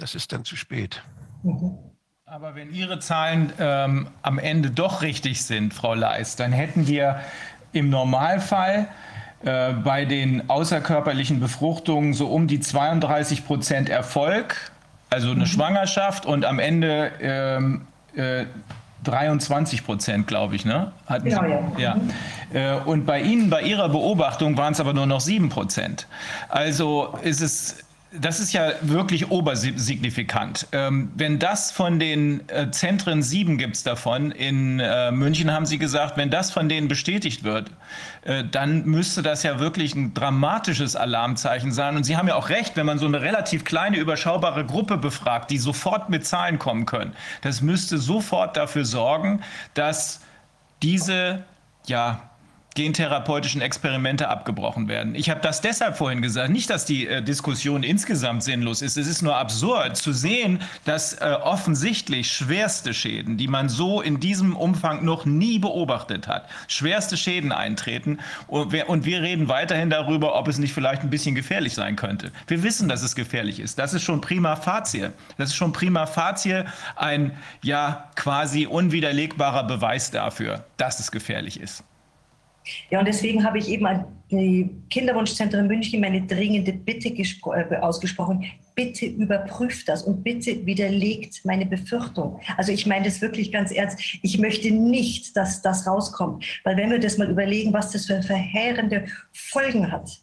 das 0.00 0.14
ist 0.14 0.32
dann 0.32 0.44
zu 0.44 0.56
spät. 0.56 1.02
Mhm. 1.42 1.78
Aber 2.24 2.54
wenn 2.54 2.72
Ihre 2.72 3.00
Zahlen 3.00 3.52
ähm, 3.58 4.08
am 4.22 4.38
Ende 4.38 4.70
doch 4.70 5.02
richtig 5.02 5.42
sind, 5.42 5.74
Frau 5.74 5.94
Leist, 5.94 6.38
dann 6.38 6.52
hätten 6.52 6.86
wir 6.86 7.20
im 7.72 7.90
Normalfall 7.90 8.88
äh, 9.44 9.72
bei 9.72 10.04
den 10.04 10.48
außerkörperlichen 10.48 11.40
Befruchtungen 11.40 12.14
so 12.14 12.28
um 12.28 12.46
die 12.46 12.60
32 12.60 13.44
Prozent 13.46 13.88
Erfolg, 13.88 14.70
also 15.10 15.30
eine 15.30 15.40
mhm. 15.40 15.46
Schwangerschaft 15.46 16.24
und 16.24 16.44
am 16.44 16.60
Ende 16.60 17.10
ähm, 17.20 17.86
äh, 18.14 18.44
23 19.04 19.84
Prozent, 19.84 20.26
glaube 20.26 20.56
ich, 20.56 20.64
ne? 20.64 20.92
Hatten 21.06 21.24
genau, 21.30 21.72
Sie, 21.76 21.82
ja. 21.82 21.96
ja. 22.52 22.76
Äh, 22.76 22.80
und 22.82 23.06
bei 23.06 23.22
Ihnen, 23.22 23.50
bei 23.50 23.62
Ihrer 23.62 23.88
Beobachtung 23.88 24.56
waren 24.56 24.72
es 24.72 24.80
aber 24.80 24.92
nur 24.92 25.06
noch 25.06 25.20
7 25.20 25.48
Prozent. 25.48 26.06
Also 26.48 27.14
ist 27.22 27.40
es 27.40 27.84
das 28.12 28.40
ist 28.40 28.52
ja 28.52 28.72
wirklich 28.80 29.30
obersignifikant. 29.30 30.66
Ähm, 30.72 31.12
wenn 31.14 31.38
das 31.38 31.70
von 31.70 32.00
den 32.00 32.48
äh, 32.48 32.70
Zentren, 32.72 33.22
sieben 33.22 33.56
gibt 33.56 33.76
es 33.76 33.82
davon, 33.84 34.32
in 34.32 34.80
äh, 34.80 35.12
München 35.12 35.52
haben 35.52 35.64
Sie 35.64 35.78
gesagt, 35.78 36.16
wenn 36.16 36.28
das 36.28 36.50
von 36.50 36.68
denen 36.68 36.88
bestätigt 36.88 37.44
wird, 37.44 37.70
äh, 38.22 38.42
dann 38.44 38.84
müsste 38.84 39.22
das 39.22 39.44
ja 39.44 39.60
wirklich 39.60 39.94
ein 39.94 40.12
dramatisches 40.12 40.96
Alarmzeichen 40.96 41.70
sein. 41.70 41.96
Und 41.96 42.02
Sie 42.04 42.16
haben 42.16 42.26
ja 42.26 42.34
auch 42.34 42.48
recht, 42.48 42.76
wenn 42.76 42.86
man 42.86 42.98
so 42.98 43.06
eine 43.06 43.20
relativ 43.20 43.64
kleine, 43.64 43.96
überschaubare 43.98 44.66
Gruppe 44.66 44.96
befragt, 44.96 45.50
die 45.50 45.58
sofort 45.58 46.10
mit 46.10 46.26
Zahlen 46.26 46.58
kommen 46.58 46.86
können, 46.86 47.12
das 47.42 47.60
müsste 47.60 47.98
sofort 47.98 48.56
dafür 48.56 48.84
sorgen, 48.84 49.40
dass 49.74 50.20
diese 50.82 51.44
ja, 51.86 52.29
gentherapeutischen 52.74 53.60
Experimente 53.60 54.28
abgebrochen 54.28 54.88
werden. 54.88 55.14
Ich 55.14 55.28
habe 55.28 55.40
das 55.40 55.60
deshalb 55.60 55.96
vorhin 55.96 56.22
gesagt, 56.22 56.50
nicht, 56.50 56.70
dass 56.70 56.84
die 56.84 57.06
äh, 57.06 57.22
Diskussion 57.22 57.82
insgesamt 57.82 58.44
sinnlos 58.44 58.80
ist. 58.80 58.96
Es 58.96 59.08
ist 59.08 59.22
nur 59.22 59.36
absurd 59.36 59.96
zu 59.96 60.12
sehen, 60.12 60.60
dass 60.84 61.14
äh, 61.14 61.36
offensichtlich 61.42 62.30
schwerste 62.30 62.94
Schäden, 62.94 63.36
die 63.36 63.48
man 63.48 63.68
so 63.68 64.00
in 64.00 64.20
diesem 64.20 64.56
Umfang 64.56 65.04
noch 65.04 65.24
nie 65.24 65.58
beobachtet 65.58 66.28
hat, 66.28 66.48
schwerste 66.68 67.16
Schäden 67.16 67.50
eintreten. 67.50 68.18
Und 68.46 68.72
wir, 68.72 68.88
und 68.88 69.04
wir 69.04 69.20
reden 69.22 69.48
weiterhin 69.48 69.90
darüber, 69.90 70.36
ob 70.36 70.46
es 70.46 70.58
nicht 70.58 70.72
vielleicht 70.72 71.02
ein 71.02 71.10
bisschen 71.10 71.34
gefährlich 71.34 71.74
sein 71.74 71.96
könnte. 71.96 72.30
Wir 72.46 72.62
wissen, 72.62 72.88
dass 72.88 73.02
es 73.02 73.16
gefährlich 73.16 73.58
ist. 73.58 73.78
Das 73.80 73.94
ist 73.94 74.02
schon 74.02 74.20
prima 74.20 74.54
facie. 74.54 75.08
Das 75.38 75.50
ist 75.50 75.56
schon 75.56 75.72
prima 75.72 76.06
facie 76.06 76.62
ein 76.94 77.36
ja 77.62 78.10
quasi 78.14 78.66
unwiderlegbarer 78.66 79.64
Beweis 79.64 80.10
dafür, 80.10 80.64
dass 80.76 81.00
es 81.00 81.10
gefährlich 81.10 81.60
ist. 81.60 81.84
Ja, 82.90 82.98
und 82.98 83.06
deswegen 83.06 83.44
habe 83.44 83.58
ich 83.58 83.68
eben 83.68 83.86
an 83.86 84.04
die 84.30 84.70
Kinderwunschzentren 84.90 85.66
München 85.66 86.00
meine 86.00 86.22
dringende 86.22 86.72
Bitte 86.72 87.08
äh, 87.08 87.76
ausgesprochen. 87.80 88.44
Bitte 88.74 89.06
überprüft 89.06 89.88
das 89.88 90.02
und 90.02 90.22
bitte 90.22 90.64
widerlegt 90.64 91.44
meine 91.44 91.66
Befürchtung. 91.66 92.40
Also 92.56 92.72
ich 92.72 92.86
meine 92.86 93.06
das 93.06 93.20
wirklich 93.20 93.50
ganz 93.50 93.72
ernst. 93.72 93.98
Ich 94.22 94.38
möchte 94.38 94.70
nicht, 94.70 95.36
dass 95.36 95.62
das 95.62 95.86
rauskommt. 95.86 96.44
Weil 96.64 96.76
wenn 96.76 96.90
wir 96.90 97.00
das 97.00 97.18
mal 97.18 97.28
überlegen, 97.28 97.72
was 97.72 97.90
das 97.90 98.06
für 98.06 98.22
verheerende 98.22 99.06
Folgen 99.32 99.90
hat. 99.90 100.20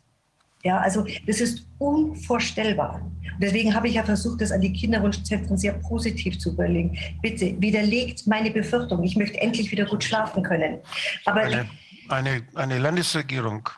Ja, 0.63 0.79
also 0.79 1.05
das 1.25 1.39
ist 1.39 1.67
unvorstellbar. 1.77 3.01
Und 3.33 3.43
deswegen 3.43 3.75
habe 3.75 3.87
ich 3.87 3.95
ja 3.95 4.03
versucht, 4.03 4.41
das 4.41 4.51
an 4.51 4.61
die 4.61 4.73
Kinderwunschzentren 4.73 5.57
sehr 5.57 5.73
positiv 5.73 6.39
zu 6.39 6.51
überlegen. 6.51 6.97
Bitte 7.21 7.55
widerlegt 7.59 8.25
meine 8.25 8.49
Befürchtung. 8.51 9.03
Ich 9.03 9.15
möchte 9.15 9.39
endlich 9.39 9.71
wieder 9.71 9.85
gut 9.85 10.03
schlafen 10.03 10.41
können. 10.43 10.79
Aber 11.25 11.41
eine 11.41 11.69
eine, 12.09 12.47
eine 12.55 12.79
Landesregierung, 12.79 13.69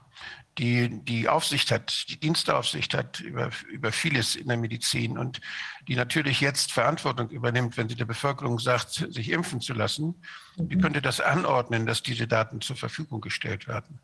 die 0.58 0.90
die 1.06 1.30
Aufsicht 1.30 1.72
hat, 1.72 2.10
die 2.10 2.20
Dienstaufsicht 2.20 2.94
hat 2.94 3.22
über, 3.22 3.50
über 3.72 3.92
vieles 3.92 4.36
in 4.36 4.48
der 4.48 4.58
Medizin 4.58 5.18
und 5.18 5.40
die 5.88 5.96
natürlich 5.96 6.42
jetzt 6.42 6.72
Verantwortung 6.72 7.30
übernimmt, 7.30 7.78
wenn 7.78 7.88
sie 7.88 7.96
der 7.96 8.06
Bevölkerung 8.06 8.60
sagt, 8.60 8.92
sich 8.92 9.32
impfen 9.32 9.62
zu 9.62 9.74
lassen, 9.74 10.16
mhm. 10.58 10.70
die 10.70 10.78
könnte 10.78 11.02
das 11.02 11.22
anordnen, 11.22 11.86
dass 11.86 12.04
diese 12.04 12.28
Daten 12.28 12.60
zur 12.62 12.76
Verfügung 12.76 13.22
gestellt 13.22 13.68
werden. 13.68 14.00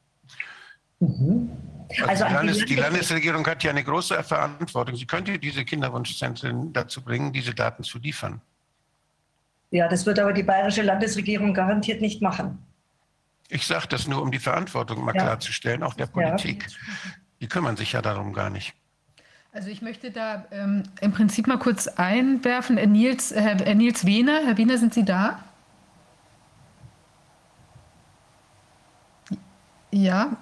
Mhm. 0.99 1.51
Also, 2.07 2.23
also 2.23 2.25
die, 2.25 2.33
Landes, 2.33 2.65
die, 2.65 2.75
Landesregierung 2.75 3.45
hat 3.45 3.63
ja 3.63 3.71
eine 3.71 3.83
große 3.83 4.23
Verantwortung. 4.23 4.95
Sie 4.95 5.05
könnte 5.05 5.37
diese 5.37 5.65
Kinderwunschzentren 5.65 6.71
dazu 6.71 7.01
bringen, 7.01 7.33
diese 7.33 7.53
Daten 7.53 7.83
zu 7.83 7.99
liefern. 7.99 8.41
Ja, 9.71 9.89
das 9.89 10.05
wird 10.05 10.19
aber 10.19 10.31
die 10.31 10.43
bayerische 10.43 10.83
Landesregierung 10.83 11.53
garantiert 11.53 12.01
nicht 12.01 12.21
machen. 12.21 12.59
Ich 13.49 13.67
sage 13.67 13.87
das 13.87 14.07
nur, 14.07 14.21
um 14.21 14.31
die 14.31 14.39
Verantwortung 14.39 15.03
mal 15.03 15.15
ja. 15.15 15.23
klarzustellen, 15.23 15.83
auch 15.83 15.93
der 15.93 16.07
Politik. 16.07 16.63
Ja. 16.63 17.11
Die 17.41 17.47
kümmern 17.47 17.77
sich 17.77 17.91
ja 17.91 18.01
darum 18.01 18.33
gar 18.33 18.49
nicht. 18.49 18.73
Also 19.51 19.69
ich 19.69 19.81
möchte 19.81 20.11
da 20.11 20.45
ähm, 20.51 20.83
im 20.99 21.13
Prinzip 21.13 21.47
mal 21.47 21.57
kurz 21.57 21.87
einwerfen. 21.87 22.77
Herr 22.77 22.87
Nils, 22.87 23.33
Herr, 23.33 23.57
Herr 23.57 23.75
Nils 23.75 24.05
Wehner, 24.05 24.41
Herr 24.45 24.57
Wehner, 24.57 24.77
sind 24.77 24.93
Sie 24.93 25.05
da? 25.05 25.43
Ja, 29.91 30.35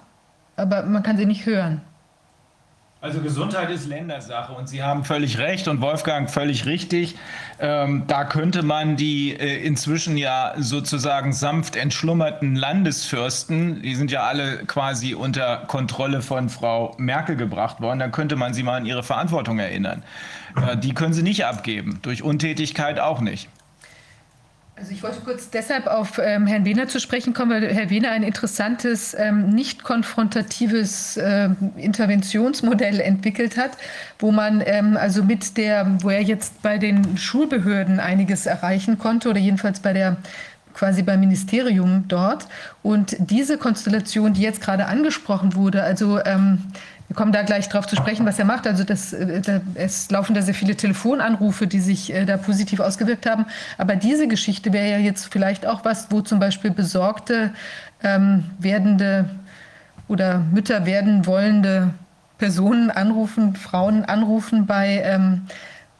aber 0.56 0.82
man 0.82 1.02
kann 1.04 1.16
Sie 1.16 1.26
nicht 1.26 1.46
hören. 1.46 1.80
Also 3.04 3.20
Gesundheit 3.20 3.68
ist 3.68 3.86
Ländersache 3.86 4.54
und 4.54 4.66
Sie 4.66 4.82
haben 4.82 5.04
völlig 5.04 5.36
recht 5.36 5.68
und 5.68 5.82
Wolfgang 5.82 6.30
völlig 6.30 6.64
richtig. 6.64 7.16
Ähm, 7.60 8.04
da 8.06 8.24
könnte 8.24 8.62
man 8.62 8.96
die 8.96 9.38
äh, 9.38 9.62
inzwischen 9.62 10.16
ja 10.16 10.54
sozusagen 10.56 11.34
sanft 11.34 11.76
entschlummerten 11.76 12.56
Landesfürsten, 12.56 13.82
die 13.82 13.94
sind 13.94 14.10
ja 14.10 14.22
alle 14.22 14.64
quasi 14.64 15.14
unter 15.14 15.64
Kontrolle 15.66 16.22
von 16.22 16.48
Frau 16.48 16.94
Merkel 16.96 17.36
gebracht 17.36 17.82
worden, 17.82 17.98
dann 17.98 18.10
könnte 18.10 18.36
man 18.36 18.54
sie 18.54 18.62
mal 18.62 18.78
an 18.78 18.86
ihre 18.86 19.02
Verantwortung 19.02 19.58
erinnern. 19.58 20.02
Äh, 20.56 20.78
die 20.78 20.94
können 20.94 21.12
sie 21.12 21.22
nicht 21.22 21.44
abgeben, 21.44 21.98
durch 22.00 22.22
Untätigkeit 22.22 22.98
auch 23.00 23.20
nicht. 23.20 23.50
Also 24.76 24.90
ich 24.90 25.04
wollte 25.04 25.20
kurz 25.20 25.50
deshalb 25.50 25.86
auf 25.86 26.18
ähm, 26.18 26.48
Herrn 26.48 26.64
Wehner 26.64 26.88
zu 26.88 26.98
sprechen 26.98 27.32
kommen, 27.32 27.52
weil 27.52 27.72
Herr 27.72 27.90
Wehner 27.90 28.10
ein 28.10 28.24
interessantes, 28.24 29.14
ähm, 29.16 29.50
nicht 29.50 29.84
konfrontatives 29.84 31.16
äh, 31.16 31.50
Interventionsmodell 31.76 32.98
entwickelt 32.98 33.56
hat, 33.56 33.78
wo 34.18 34.32
man 34.32 34.62
ähm, 34.66 34.96
also 34.96 35.22
mit 35.22 35.56
der, 35.58 35.86
wo 36.00 36.10
er 36.10 36.22
jetzt 36.22 36.60
bei 36.60 36.78
den 36.78 37.16
Schulbehörden 37.16 38.00
einiges 38.00 38.46
erreichen 38.46 38.98
konnte 38.98 39.30
oder 39.30 39.38
jedenfalls 39.38 39.78
bei 39.78 39.92
der 39.92 40.16
quasi 40.74 41.02
beim 41.02 41.20
Ministerium 41.20 42.06
dort. 42.08 42.48
Und 42.82 43.16
diese 43.18 43.58
Konstellation, 43.58 44.34
die 44.34 44.42
jetzt 44.42 44.60
gerade 44.60 44.86
angesprochen 44.86 45.54
wurde, 45.54 45.84
also 45.84 46.18
ähm, 46.24 46.58
wir 47.08 47.16
kommen 47.16 47.32
da 47.32 47.42
gleich 47.42 47.68
drauf 47.68 47.86
zu 47.86 47.96
sprechen, 47.96 48.24
was 48.26 48.38
er 48.38 48.44
macht. 48.44 48.66
Also 48.66 48.84
das, 48.84 49.12
äh, 49.12 49.40
da, 49.40 49.60
es 49.74 50.10
laufen 50.10 50.34
da 50.34 50.42
sehr 50.42 50.54
viele 50.54 50.76
Telefonanrufe, 50.76 51.66
die 51.66 51.80
sich 51.80 52.12
äh, 52.12 52.24
da 52.24 52.36
positiv 52.36 52.80
ausgewirkt 52.80 53.26
haben. 53.26 53.46
Aber 53.78 53.96
diese 53.96 54.28
Geschichte 54.28 54.72
wäre 54.72 54.90
ja 54.90 54.98
jetzt 54.98 55.30
vielleicht 55.32 55.66
auch 55.66 55.84
was, 55.84 56.10
wo 56.10 56.20
zum 56.22 56.38
Beispiel 56.38 56.70
besorgte 56.70 57.52
ähm, 58.02 58.44
werdende 58.58 59.28
oder 60.08 60.38
Mütter 60.38 60.86
werden 60.86 61.26
wollende 61.26 61.90
Personen 62.38 62.90
anrufen, 62.90 63.54
Frauen 63.54 64.04
anrufen 64.04 64.66
bei 64.66 65.02
ähm, 65.04 65.46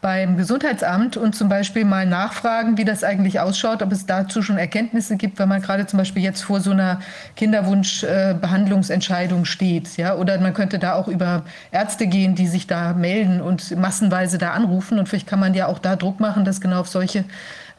beim 0.04 0.36
Gesundheitsamt 0.36 1.16
und 1.16 1.34
zum 1.34 1.48
Beispiel 1.48 1.86
mal 1.86 2.04
nachfragen, 2.04 2.76
wie 2.76 2.84
das 2.84 3.02
eigentlich 3.02 3.40
ausschaut, 3.40 3.80
ob 3.80 3.90
es 3.90 4.04
dazu 4.04 4.42
schon 4.42 4.58
Erkenntnisse 4.58 5.16
gibt, 5.16 5.38
wenn 5.38 5.48
man 5.48 5.62
gerade 5.62 5.86
zum 5.86 5.96
Beispiel 5.96 6.22
jetzt 6.22 6.42
vor 6.42 6.60
so 6.60 6.72
einer 6.72 7.00
Kinderwunschbehandlungsentscheidung 7.36 9.46
steht. 9.46 9.96
Ja? 9.96 10.16
Oder 10.16 10.38
man 10.38 10.52
könnte 10.52 10.78
da 10.78 10.92
auch 10.92 11.08
über 11.08 11.44
Ärzte 11.72 12.06
gehen, 12.06 12.34
die 12.34 12.48
sich 12.48 12.66
da 12.66 12.92
melden 12.92 13.40
und 13.40 13.74
massenweise 13.78 14.36
da 14.36 14.50
anrufen. 14.50 14.98
Und 14.98 15.08
vielleicht 15.08 15.26
kann 15.26 15.40
man 15.40 15.54
ja 15.54 15.68
auch 15.68 15.78
da 15.78 15.96
Druck 15.96 16.20
machen, 16.20 16.44
dass 16.44 16.60
genau 16.60 16.80
auf 16.80 16.88
solche 16.88 17.24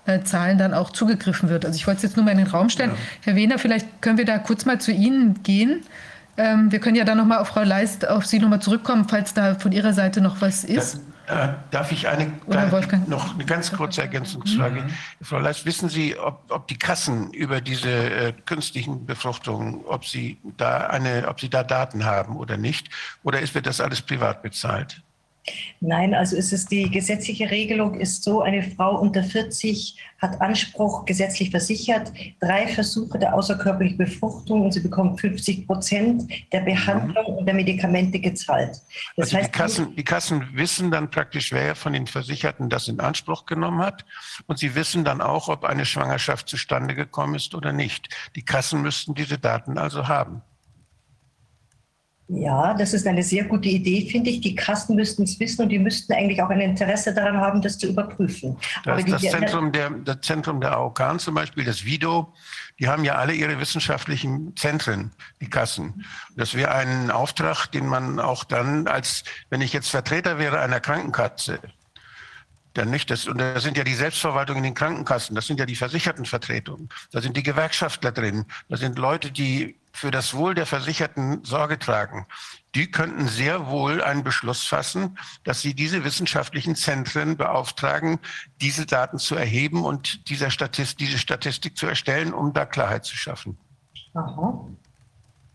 äh, 0.07 0.23
Zahlen 0.23 0.57
dann 0.57 0.73
auch 0.73 0.89
zugegriffen 0.89 1.49
wird. 1.49 1.63
Also 1.63 1.76
ich 1.76 1.86
wollte 1.86 1.97
es 1.97 2.03
jetzt 2.03 2.15
nur 2.15 2.26
mal 2.26 2.32
in 2.32 2.39
den 2.39 2.47
Raum 2.47 2.69
stellen. 2.69 2.89
Ja. 2.89 2.97
Herr 3.21 3.36
Wehner, 3.36 3.59
vielleicht 3.59 4.01
können 4.01 4.17
wir 4.17 4.26
da 4.26 4.39
kurz 4.39 4.65
mal 4.65 4.82
zu 4.82 4.91
Ihnen 4.91 5.43
gehen. 5.43 5.84
Ähm, 6.38 6.71
wir 6.71 6.80
können 6.80 6.95
ja 6.95 7.03
dann 7.03 7.19
nochmal 7.19 7.38
auf 7.38 7.49
Frau 7.49 7.61
Leist, 7.61 8.09
auf 8.09 8.26
Sie 8.26 8.39
nochmal 8.39 8.61
zurückkommen, 8.61 9.05
falls 9.07 9.36
da 9.36 9.53
von 9.53 9.71
Ihrer 9.71 9.93
Seite 9.93 10.21
noch 10.21 10.41
was 10.41 10.63
ist. 10.63 10.95
Das 10.95 11.14
äh, 11.28 11.49
darf 11.71 11.91
ich 11.91 12.07
eine, 12.07 12.32
noch 13.07 13.34
eine 13.34 13.45
ganz 13.45 13.71
kurze 13.71 14.01
Ergänzungsfrage? 14.01 14.82
Mhm. 14.82 14.89
Frau 15.21 15.39
Leist, 15.39 15.65
wissen 15.65 15.89
Sie, 15.89 16.17
ob, 16.17 16.43
ob 16.49 16.67
die 16.67 16.78
Kassen 16.78 17.32
über 17.32 17.61
diese 17.61 17.89
äh, 17.89 18.34
künstlichen 18.45 19.05
Befruchtungen, 19.05 19.86
ob 19.86 20.05
sie, 20.05 20.38
da 20.57 20.88
eine, 20.88 21.28
ob 21.28 21.39
sie 21.39 21.49
da 21.49 21.63
Daten 21.63 22.05
haben 22.05 22.38
oder 22.38 22.57
nicht? 22.57 22.89
Oder 23.23 23.39
ist, 23.39 23.55
wird 23.55 23.65
das 23.67 23.82
alles 23.82 24.01
privat 24.01 24.41
bezahlt? 24.41 25.01
Nein, 25.79 26.13
also 26.13 26.35
ist 26.35 26.53
es 26.53 26.65
die 26.65 26.89
gesetzliche 26.89 27.51
Regelung 27.51 27.99
ist 27.99 28.23
so, 28.23 28.41
eine 28.41 28.63
Frau 28.63 28.99
unter 28.99 29.23
40 29.23 29.95
hat 30.19 30.41
Anspruch 30.41 31.05
gesetzlich 31.05 31.51
versichert, 31.51 32.11
drei 32.39 32.67
Versuche 32.67 33.19
der 33.19 33.35
außerkörperlichen 33.35 33.97
Befruchtung 33.97 34.63
und 34.63 34.71
sie 34.71 34.79
bekommt 34.79 35.19
50 35.21 35.67
Prozent 35.67 36.31
der 36.51 36.61
Behandlung 36.61 37.25
und 37.37 37.45
der 37.45 37.53
Medikamente 37.53 38.19
gezahlt. 38.19 38.81
Das 39.17 39.27
also 39.27 39.37
heißt, 39.37 39.47
die, 39.47 39.51
Kassen, 39.51 39.95
die 39.95 40.03
Kassen 40.03 40.47
wissen 40.53 40.89
dann 40.89 41.11
praktisch, 41.11 41.51
wer 41.51 41.75
von 41.75 41.93
den 41.93 42.07
Versicherten 42.07 42.69
das 42.69 42.87
in 42.87 42.99
Anspruch 42.99 43.45
genommen 43.45 43.79
hat 43.79 44.05
und 44.47 44.57
sie 44.57 44.73
wissen 44.73 45.03
dann 45.03 45.21
auch, 45.21 45.49
ob 45.49 45.65
eine 45.65 45.85
Schwangerschaft 45.85 46.49
zustande 46.49 46.95
gekommen 46.95 47.35
ist 47.35 47.53
oder 47.53 47.71
nicht. 47.71 48.09
Die 48.35 48.43
Kassen 48.43 48.81
müssten 48.81 49.13
diese 49.13 49.37
Daten 49.37 49.77
also 49.77 50.07
haben. 50.07 50.41
Ja, 52.28 52.73
das 52.73 52.93
ist 52.93 53.05
eine 53.05 53.21
sehr 53.21 53.43
gute 53.43 53.69
Idee, 53.69 54.09
finde 54.09 54.32
ich. 54.32 54.41
Die 54.41 54.55
Kassen 54.55 54.95
müssten 54.95 55.23
es 55.23 55.39
wissen 55.39 55.61
und 55.61 55.69
die 55.69 55.78
müssten 55.78 56.11
eigentlich 56.13 56.41
auch 56.41 56.49
ein 56.49 56.59
Interesse 56.59 57.13
daran 57.13 57.38
haben, 57.38 57.61
das 57.61 57.78
zu 57.78 57.88
überprüfen. 57.88 58.57
Das, 58.84 59.05
das, 59.05 59.21
Zentrum, 59.21 59.71
der, 59.71 59.91
das 59.91 60.21
Zentrum 60.21 60.59
der 60.59 60.71
AOK 60.71 61.19
zum 61.19 61.36
Beispiel, 61.36 61.65
das 61.65 61.86
VIDO, 61.86 62.34
die 62.80 62.88
haben 62.88 63.03
ja 63.03 63.15
alle 63.15 63.34
ihre 63.34 63.59
wissenschaftlichen 63.59 64.55
Zentren, 64.55 65.11
die 65.39 65.49
Kassen. 65.49 66.03
Das 66.36 66.55
wäre 66.55 66.71
ein 66.71 67.11
Auftrag, 67.11 67.67
den 67.67 67.86
man 67.86 68.19
auch 68.19 68.43
dann 68.43 68.88
als, 68.88 69.23
wenn 69.51 69.61
ich 69.61 69.71
jetzt 69.71 69.89
Vertreter 69.89 70.39
wäre 70.39 70.59
einer 70.61 70.80
Krankenkasse, 70.80 71.59
dann 72.73 72.89
nicht. 72.89 73.11
Das, 73.11 73.28
und 73.28 73.38
da 73.38 73.59
sind 73.59 73.78
ja 73.78 73.84
die 73.84 73.93
Selbstverwaltung 73.93 74.57
in 74.57 74.63
den 74.63 74.73
Krankenkassen, 74.73 75.36
das 75.36 75.45
sind 75.45 75.59
ja 75.59 75.65
die 75.65 75.76
Versichertenvertretungen, 75.76 76.89
da 77.11 77.21
sind 77.21 77.38
die 77.38 77.43
Gewerkschaftler 77.43 78.11
drin, 78.11 78.45
da 78.67 78.78
sind 78.78 78.97
Leute, 78.97 79.32
die 79.32 79.76
für 79.95 80.11
das 80.11 80.33
Wohl 80.33 80.53
der 80.53 80.65
Versicherten 80.65 81.43
Sorge 81.43 81.79
tragen, 81.79 82.25
die 82.75 82.91
könnten 82.91 83.27
sehr 83.27 83.67
wohl 83.67 84.03
einen 84.03 84.23
Beschluss 84.23 84.65
fassen, 84.65 85.17
dass 85.43 85.61
sie 85.61 85.73
diese 85.73 86.03
wissenschaftlichen 86.03 86.75
Zentren 86.75 87.37
beauftragen, 87.37 88.19
diese 88.61 88.85
Daten 88.85 89.17
zu 89.17 89.35
erheben 89.35 89.83
und 89.83 90.29
dieser 90.29 90.51
Statist, 90.51 90.99
diese 90.99 91.17
Statistik 91.17 91.77
zu 91.77 91.87
erstellen, 91.87 92.33
um 92.33 92.53
da 92.53 92.65
Klarheit 92.65 93.05
zu 93.05 93.15
schaffen. 93.15 93.57
Aha. 94.13 94.67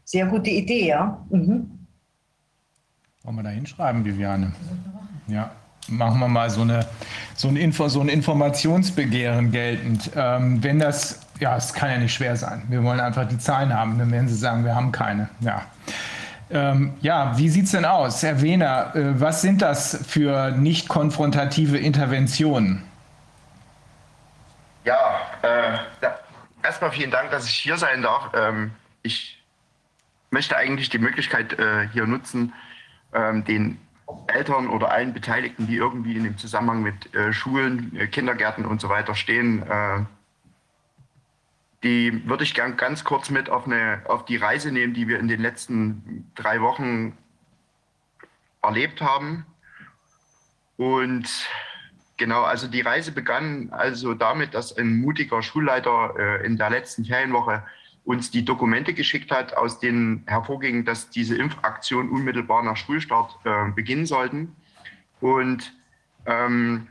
Sehr 0.05 0.27
gute 0.27 0.51
Idee, 0.51 0.89
ja. 0.89 1.25
Mhm. 1.31 1.87
Wollen 3.23 3.37
wir 3.37 3.43
da 3.43 3.51
hinschreiben, 3.51 4.05
Viviane? 4.05 4.53
Ja 5.29 5.53
machen 5.91 6.21
wir 6.21 6.29
mal 6.29 6.51
so, 6.51 6.63
eine, 6.63 6.87
so, 7.35 7.49
ein, 7.49 7.57
Info, 7.57 7.89
so 7.89 8.01
ein 8.01 8.09
Informationsbegehren 8.09 9.51
geltend. 9.51 10.11
Ähm, 10.15 10.63
wenn 10.63 10.79
das, 10.79 11.21
ja, 11.41 11.57
es 11.57 11.73
kann 11.73 11.91
ja 11.91 11.99
nicht 11.99 12.15
schwer 12.15 12.37
sein. 12.37 12.63
Wir 12.69 12.83
wollen 12.85 13.01
einfach 13.01 13.27
die 13.27 13.39
Zahlen 13.39 13.75
haben, 13.75 13.99
dann 13.99 14.11
werden 14.11 14.29
Sie 14.29 14.37
sagen, 14.37 14.65
wir 14.65 14.75
haben 14.75 14.93
keine. 14.93 15.29
Ja. 15.41 15.63
Ähm, 16.51 16.95
ja, 17.01 17.37
wie 17.39 17.49
sieht 17.49 17.67
es 17.67 17.71
denn 17.71 17.85
aus? 17.85 18.23
Herr 18.23 18.43
Wehner, 18.43 18.95
äh, 18.95 19.21
was 19.21 19.41
sind 19.41 19.63
das 19.63 20.05
für 20.07 20.51
nicht 20.51 20.89
konfrontative 20.89 21.79
Interventionen? 21.79 22.83
Ja, 24.85 25.21
äh, 25.43 25.79
da, 26.01 26.19
erstmal 26.63 26.91
vielen 26.91 27.11
Dank, 27.11 27.31
dass 27.31 27.47
ich 27.47 27.55
hier 27.55 27.77
sein 27.77 28.03
darf. 28.03 28.31
Ähm, 28.35 28.73
ich 29.03 29.41
möchte 30.31 30.57
eigentlich 30.57 30.89
die 30.91 30.99
Möglichkeit 30.99 31.59
äh, 31.59 31.89
hier 31.93 32.07
nutzen, 32.07 32.53
ähm, 33.15 33.45
den 33.45 33.79
Eltern 34.27 34.69
oder 34.69 34.91
allen 34.91 35.13
Beteiligten, 35.13 35.67
die 35.67 35.77
irgendwie 35.77 36.17
in 36.17 36.25
dem 36.25 36.37
Zusammenhang 36.37 36.83
mit 36.83 37.15
äh, 37.15 37.33
Schulen, 37.33 37.95
äh, 37.97 38.07
Kindergärten 38.09 38.65
und 38.65 38.81
so 38.81 38.89
weiter 38.89 39.15
stehen, 39.15 39.63
äh, 39.63 40.05
die 41.83 42.29
würde 42.29 42.45
ich 42.45 42.55
gern 42.55 42.77
ganz 42.77 43.05
kurz 43.05 43.31
mit 43.31 43.49
auf, 43.49 43.67
eine, 43.67 44.03
auf 44.07 44.25
die 44.25 44.37
Reise 44.37 44.71
nehmen, 44.71 44.93
die 44.93 45.09
wir 45.09 45.19
in 45.19 45.29
den 45.29 45.41
letzten 45.41 46.31
drei 46.35 46.61
Wochen 46.61 47.17
erlebt 48.63 49.01
haben. 49.01 49.47
Und 50.77 51.29
genau, 52.19 52.43
also 52.43 52.69
die 52.69 52.83
Reise 52.83 53.13
begann 53.13 53.71
also 53.71 54.15
damit, 54.15 54.55
dass 54.55 54.77
ein 54.77 55.01
mutiger 55.01 55.43
Schulleiter 55.43 56.15
äh, 56.19 56.47
in 56.47 56.59
der 56.59 56.71
letzten 56.71 57.05
Ferienwoche 57.05 57.65
uns 58.05 58.31
die 58.31 58.45
Dokumente 58.45 58.93
geschickt 58.93 59.31
hat, 59.31 59.55
aus 59.55 59.79
denen 59.79 60.25
hervorging, 60.27 60.85
dass 60.85 61.11
diese 61.11 61.37
Impfaktion 61.37 62.11
unmittelbar 62.11 62.63
nach 62.63 62.77
Schulstart 62.77 63.39
äh, 63.45 63.71
beginnen 63.73 64.07
sollten. 64.07 64.57
Und 65.21 65.73
ähm, 66.27 66.89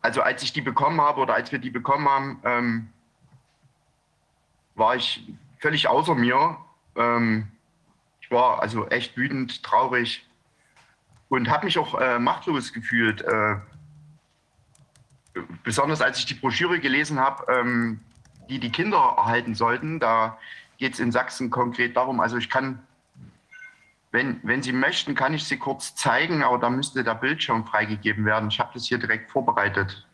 also 0.00 0.22
als 0.22 0.42
ich 0.42 0.52
die 0.52 0.60
bekommen 0.60 1.00
habe 1.00 1.20
oder 1.20 1.34
als 1.34 1.52
wir 1.52 1.58
die 1.58 1.70
bekommen 1.70 2.08
haben, 2.08 2.40
ähm, 2.44 2.88
war 4.78 4.96
ich 4.96 5.26
völlig 5.58 5.88
außer 5.88 6.14
mir. 6.14 6.56
Ähm, 6.96 7.48
ich 8.20 8.30
war 8.30 8.60
also 8.60 8.86
echt 8.88 9.16
wütend, 9.16 9.62
traurig 9.62 10.26
und 11.28 11.50
habe 11.50 11.66
mich 11.66 11.78
auch 11.78 12.00
äh, 12.00 12.18
machtlos 12.18 12.72
gefühlt. 12.72 13.22
Äh, 13.22 13.56
besonders 15.62 16.00
als 16.00 16.18
ich 16.18 16.26
die 16.26 16.34
Broschüre 16.34 16.80
gelesen 16.80 17.18
habe, 17.18 17.50
ähm, 17.52 18.00
die 18.48 18.58
die 18.58 18.72
Kinder 18.72 19.14
erhalten 19.16 19.54
sollten. 19.54 20.00
Da 20.00 20.38
geht 20.78 20.94
es 20.94 21.00
in 21.00 21.12
Sachsen 21.12 21.50
konkret 21.50 21.96
darum, 21.96 22.20
also 22.20 22.36
ich 22.36 22.48
kann, 22.48 22.82
wenn, 24.10 24.40
wenn 24.42 24.62
Sie 24.62 24.72
möchten, 24.72 25.14
kann 25.14 25.34
ich 25.34 25.44
sie 25.44 25.58
kurz 25.58 25.94
zeigen, 25.94 26.42
aber 26.42 26.58
da 26.58 26.70
müsste 26.70 27.04
der 27.04 27.14
Bildschirm 27.14 27.66
freigegeben 27.66 28.24
werden. 28.24 28.48
Ich 28.48 28.58
habe 28.58 28.70
das 28.72 28.86
hier 28.86 28.98
direkt 28.98 29.30
vorbereitet. 29.30 30.07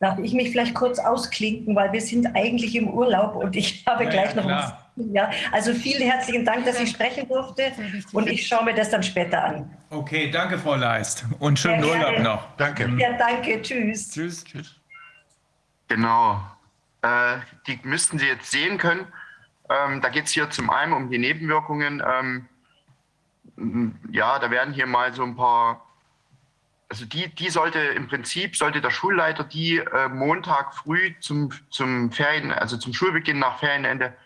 Darf 0.00 0.18
ich 0.18 0.32
mich 0.32 0.50
vielleicht 0.50 0.74
kurz 0.74 0.98
ausklinken, 0.98 1.74
weil 1.74 1.92
wir 1.92 2.00
sind 2.00 2.26
eigentlich 2.36 2.76
im 2.76 2.88
Urlaub 2.88 3.34
und 3.34 3.56
ich 3.56 3.84
habe 3.86 4.04
ja, 4.04 4.10
gleich 4.10 4.34
ja, 4.34 4.42
noch 4.42 4.48
was. 4.48 4.72
Ja, 5.12 5.30
also 5.52 5.72
vielen 5.74 6.02
herzlichen 6.02 6.44
Dank, 6.44 6.64
dass 6.64 6.80
ich 6.80 6.90
sprechen 6.90 7.28
durfte 7.28 7.72
und 8.12 8.28
ich 8.28 8.46
schaue 8.46 8.64
mir 8.64 8.74
das 8.74 8.90
dann 8.90 9.02
später 9.02 9.44
an. 9.44 9.70
Okay, 9.90 10.30
danke, 10.30 10.58
Frau 10.58 10.74
Leist 10.74 11.24
und 11.38 11.58
schönen 11.58 11.84
ja, 11.84 11.90
Urlaub 11.90 12.18
noch. 12.18 12.56
Danke. 12.56 12.90
Ja, 12.98 13.12
danke. 13.16 13.62
Tschüss. 13.62 14.10
Tschüss. 14.10 14.44
Tschüss. 14.44 14.74
Genau. 15.86 16.40
Äh, 17.02 17.38
die 17.66 17.78
müssten 17.84 18.18
Sie 18.18 18.26
jetzt 18.26 18.50
sehen 18.50 18.78
können. 18.78 19.06
Ähm, 19.70 20.00
da 20.00 20.08
geht 20.08 20.24
es 20.24 20.32
hier 20.32 20.50
zum 20.50 20.70
einen 20.70 20.92
um 20.92 21.10
die 21.10 21.18
Nebenwirkungen. 21.18 22.02
Ähm, 22.04 22.48
ja, 24.10 24.38
da 24.38 24.50
werden 24.50 24.74
hier 24.74 24.86
mal 24.86 25.12
so 25.12 25.22
ein 25.22 25.36
paar, 25.36 25.84
also 26.88 27.04
die, 27.04 27.28
die 27.34 27.50
sollte 27.50 27.78
im 27.78 28.08
Prinzip, 28.08 28.56
sollte 28.56 28.80
der 28.80 28.90
Schulleiter 28.90 29.44
die 29.44 29.78
äh, 29.78 30.08
Montag 30.08 30.74
früh 30.74 31.14
zum, 31.20 31.52
zum 31.70 32.10
Ferien, 32.12 32.50
also 32.50 32.76
zum 32.78 32.94
Schulbeginn 32.94 33.38
nach 33.38 33.58
Ferienende 33.58 34.16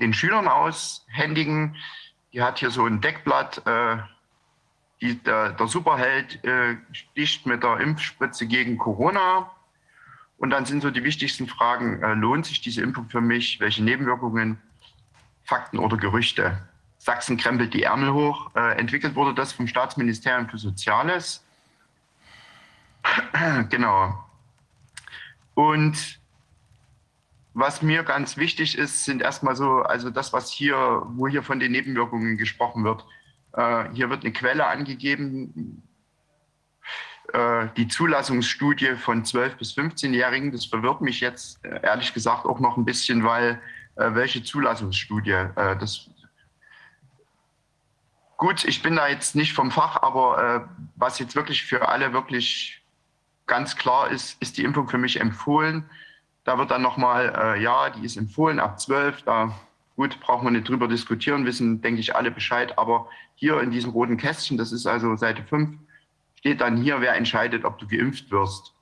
den 0.00 0.12
Schülern 0.12 0.48
aushändigen. 0.48 1.76
Die 2.32 2.42
hat 2.42 2.58
hier 2.58 2.70
so 2.70 2.84
ein 2.84 3.00
Deckblatt. 3.00 3.66
Äh, 3.66 3.98
die, 5.00 5.14
der, 5.22 5.50
der 5.52 5.66
Superheld 5.66 6.44
äh, 6.44 6.76
sticht 6.92 7.46
mit 7.46 7.62
der 7.62 7.80
Impfspritze 7.80 8.46
gegen 8.46 8.76
Corona. 8.76 9.50
Und 10.36 10.50
dann 10.50 10.66
sind 10.66 10.82
so 10.82 10.90
die 10.90 11.04
wichtigsten 11.04 11.46
Fragen, 11.46 12.02
äh, 12.02 12.14
lohnt 12.14 12.46
sich 12.46 12.60
diese 12.60 12.82
Impfung 12.82 13.08
für 13.08 13.20
mich? 13.20 13.60
Welche 13.60 13.82
Nebenwirkungen? 13.82 14.60
Fakten 15.44 15.78
oder 15.78 15.96
Gerüchte? 15.96 16.58
Sachsen 16.98 17.38
krempelt 17.38 17.72
die 17.72 17.82
Ärmel 17.82 18.12
hoch. 18.12 18.50
Äh, 18.54 18.78
entwickelt 18.78 19.14
wurde 19.14 19.34
das 19.34 19.52
vom 19.52 19.66
Staatsministerium 19.66 20.48
für 20.48 20.58
Soziales. 20.58 21.42
genau. 23.70 24.24
Und 25.54 26.20
was 27.52 27.82
mir 27.82 28.04
ganz 28.04 28.36
wichtig 28.36 28.78
ist, 28.78 29.04
sind 29.04 29.22
erstmal 29.22 29.56
so, 29.56 29.82
also 29.82 30.10
das, 30.10 30.32
was 30.32 30.50
hier, 30.50 31.02
wo 31.08 31.26
hier 31.28 31.42
von 31.42 31.58
den 31.60 31.72
Nebenwirkungen 31.72 32.36
gesprochen 32.36 32.84
wird. 32.84 33.04
Äh, 33.52 33.90
hier 33.92 34.08
wird 34.08 34.24
eine 34.24 34.32
Quelle 34.32 34.66
angegeben, 34.66 35.82
äh, 37.32 37.66
die 37.76 37.88
Zulassungsstudie 37.88 38.94
von 38.96 39.24
12- 39.24 39.56
bis 39.56 39.72
15-Jährigen. 39.76 40.52
Das 40.52 40.66
verwirrt 40.66 41.00
mich 41.00 41.20
jetzt 41.20 41.64
äh, 41.64 41.80
ehrlich 41.82 42.14
gesagt 42.14 42.46
auch 42.46 42.60
noch 42.60 42.76
ein 42.76 42.84
bisschen, 42.84 43.24
weil 43.24 43.60
äh, 43.96 44.14
welche 44.14 44.42
Zulassungsstudie. 44.42 45.30
Äh, 45.30 45.76
das 45.76 46.08
Gut, 48.36 48.64
ich 48.64 48.82
bin 48.82 48.96
da 48.96 49.06
jetzt 49.06 49.36
nicht 49.36 49.52
vom 49.52 49.70
Fach, 49.70 50.00
aber 50.00 50.42
äh, 50.42 50.84
was 50.96 51.18
jetzt 51.18 51.36
wirklich 51.36 51.62
für 51.62 51.88
alle 51.88 52.14
wirklich 52.14 52.79
ganz 53.50 53.76
klar 53.76 54.10
ist, 54.10 54.40
ist 54.40 54.56
die 54.56 54.64
Impfung 54.64 54.88
für 54.88 54.96
mich 54.96 55.20
empfohlen. 55.20 55.84
Da 56.44 56.56
wird 56.56 56.70
dann 56.70 56.82
nochmal, 56.82 57.34
äh, 57.36 57.62
ja, 57.62 57.90
die 57.90 58.06
ist 58.06 58.16
empfohlen 58.16 58.60
ab 58.60 58.80
12. 58.80 59.22
Da 59.22 59.54
gut, 59.96 60.18
brauchen 60.20 60.46
wir 60.46 60.52
nicht 60.52 60.68
drüber 60.68 60.86
diskutieren, 60.86 61.44
wissen, 61.44 61.82
denke 61.82 62.00
ich, 62.00 62.14
alle 62.14 62.30
Bescheid. 62.30 62.78
Aber 62.78 63.08
hier 63.34 63.60
in 63.60 63.72
diesem 63.72 63.90
roten 63.90 64.16
Kästchen, 64.16 64.56
das 64.56 64.70
ist 64.70 64.86
also 64.86 65.16
Seite 65.16 65.42
5, 65.42 65.76
steht 66.36 66.60
dann 66.60 66.76
hier, 66.76 67.00
wer 67.00 67.16
entscheidet, 67.16 67.64
ob 67.64 67.78
du 67.78 67.88
geimpft 67.88 68.30
wirst. 68.30 68.72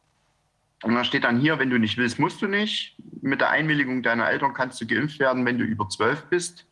Und 0.83 0.95
da 0.95 1.03
steht 1.03 1.25
dann 1.25 1.41
hier, 1.41 1.59
wenn 1.59 1.71
du 1.71 1.79
nicht 1.79 1.97
willst, 1.97 2.19
musst 2.19 2.43
du 2.43 2.47
nicht. 2.47 2.95
Mit 3.23 3.41
der 3.41 3.49
Einwilligung 3.49 4.03
deiner 4.03 4.29
Eltern 4.29 4.53
kannst 4.53 4.81
du 4.81 4.87
geimpft 4.87 5.19
werden, 5.19 5.45
wenn 5.47 5.59
du 5.59 5.65
über 5.65 5.89
12 5.89 6.27
bist. 6.27 6.68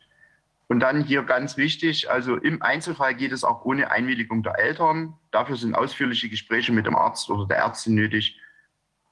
Und 0.69 0.81
dann 0.81 1.03
hier 1.03 1.23
ganz 1.23 1.55
wichtig, 1.55 2.11
also 2.11 2.35
im 2.35 2.61
Einzelfall 2.61 3.15
geht 3.15 3.31
es 3.31 3.45
auch 3.45 3.63
ohne 3.63 3.89
Einwilligung 3.89 4.43
der 4.43 4.59
Eltern. 4.59 5.17
Dafür 5.31 5.55
sind 5.55 5.75
ausführliche 5.75 6.29
Gespräche 6.29 6.73
mit 6.73 6.85
dem 6.85 6.95
Arzt 6.95 7.29
oder 7.29 7.47
der 7.47 7.57
Ärztin 7.57 7.95
nötig, 7.95 8.37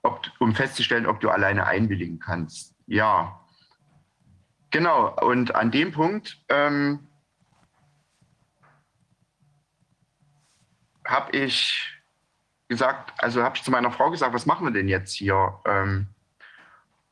ob, 0.04 0.30
um 0.40 0.54
festzustellen, 0.54 1.06
ob 1.06 1.22
du 1.22 1.30
alleine 1.30 1.66
einwilligen 1.66 2.20
kannst. 2.20 2.76
Ja, 2.88 3.40
genau. 4.70 5.16
Und 5.22 5.56
an 5.56 5.72
dem 5.72 5.94
Punkt 5.94 6.44
ähm, 6.50 7.08
habe 11.08 11.38
ich 11.38 12.02
gesagt, 12.68 13.14
also 13.24 13.44
habe 13.44 13.56
ich 13.56 13.64
zu 13.64 13.72
meiner 13.72 13.92
Frau 13.92 14.12
gesagt, 14.12 14.34
was 14.34 14.46
machen 14.46 14.66
wir 14.66 14.72
denn 14.72 14.90
jetzt 14.90 15.14
hier? 15.14 15.60
Ähm, 15.66 16.08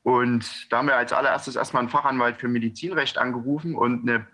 und 0.04 0.72
da 0.72 0.78
haben 0.78 0.88
wir 0.88 0.98
als 0.98 1.14
allererstes 1.14 1.56
erstmal 1.56 1.82
einen 1.82 1.90
Fachanwalt 1.90 2.38
für 2.38 2.50
Medizinrecht 2.50 3.18
angerufen 3.18 3.76
und 3.76 4.08
eine 4.08 4.28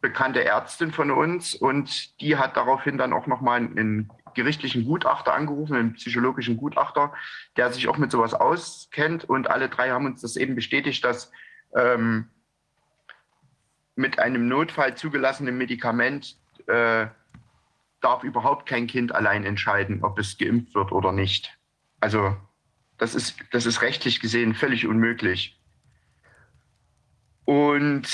bekannte 0.00 0.44
Ärztin 0.44 0.92
von 0.92 1.10
uns. 1.10 1.54
Und 1.54 2.20
die 2.20 2.36
hat 2.36 2.56
daraufhin 2.56 2.96
dann 2.96 3.12
auch 3.12 3.26
nochmal 3.26 3.60
einen 3.60 4.10
gerichtlichen 4.34 4.84
Gutachter 4.86 5.34
angerufen, 5.34 5.76
einen 5.76 5.92
psychologischen 5.94 6.56
Gutachter, 6.56 7.12
der 7.56 7.70
sich 7.70 7.86
auch 7.88 7.98
mit 7.98 8.10
sowas 8.10 8.32
auskennt. 8.32 9.24
Und 9.24 9.50
alle 9.50 9.68
drei 9.68 9.90
haben 9.90 10.06
uns 10.06 10.22
das 10.22 10.36
eben 10.36 10.54
bestätigt, 10.54 11.04
dass 11.04 11.30
ähm, 11.76 12.30
mit 13.94 14.18
einem 14.18 14.48
Notfall 14.48 14.96
zugelassenen 14.96 15.56
Medikament 15.56 16.36
äh, 16.66 17.06
darf 18.00 18.24
überhaupt 18.24 18.66
kein 18.66 18.86
Kind 18.86 19.14
allein 19.14 19.44
entscheiden, 19.44 20.02
ob 20.02 20.18
es 20.18 20.38
geimpft 20.38 20.74
wird 20.74 20.92
oder 20.92 21.12
nicht. 21.12 21.58
Also 22.00 22.36
das 22.98 23.14
ist, 23.14 23.36
das 23.50 23.66
ist 23.66 23.82
rechtlich 23.82 24.20
gesehen 24.20 24.54
völlig 24.54 24.86
unmöglich. 24.86 25.58
Und 27.44 28.08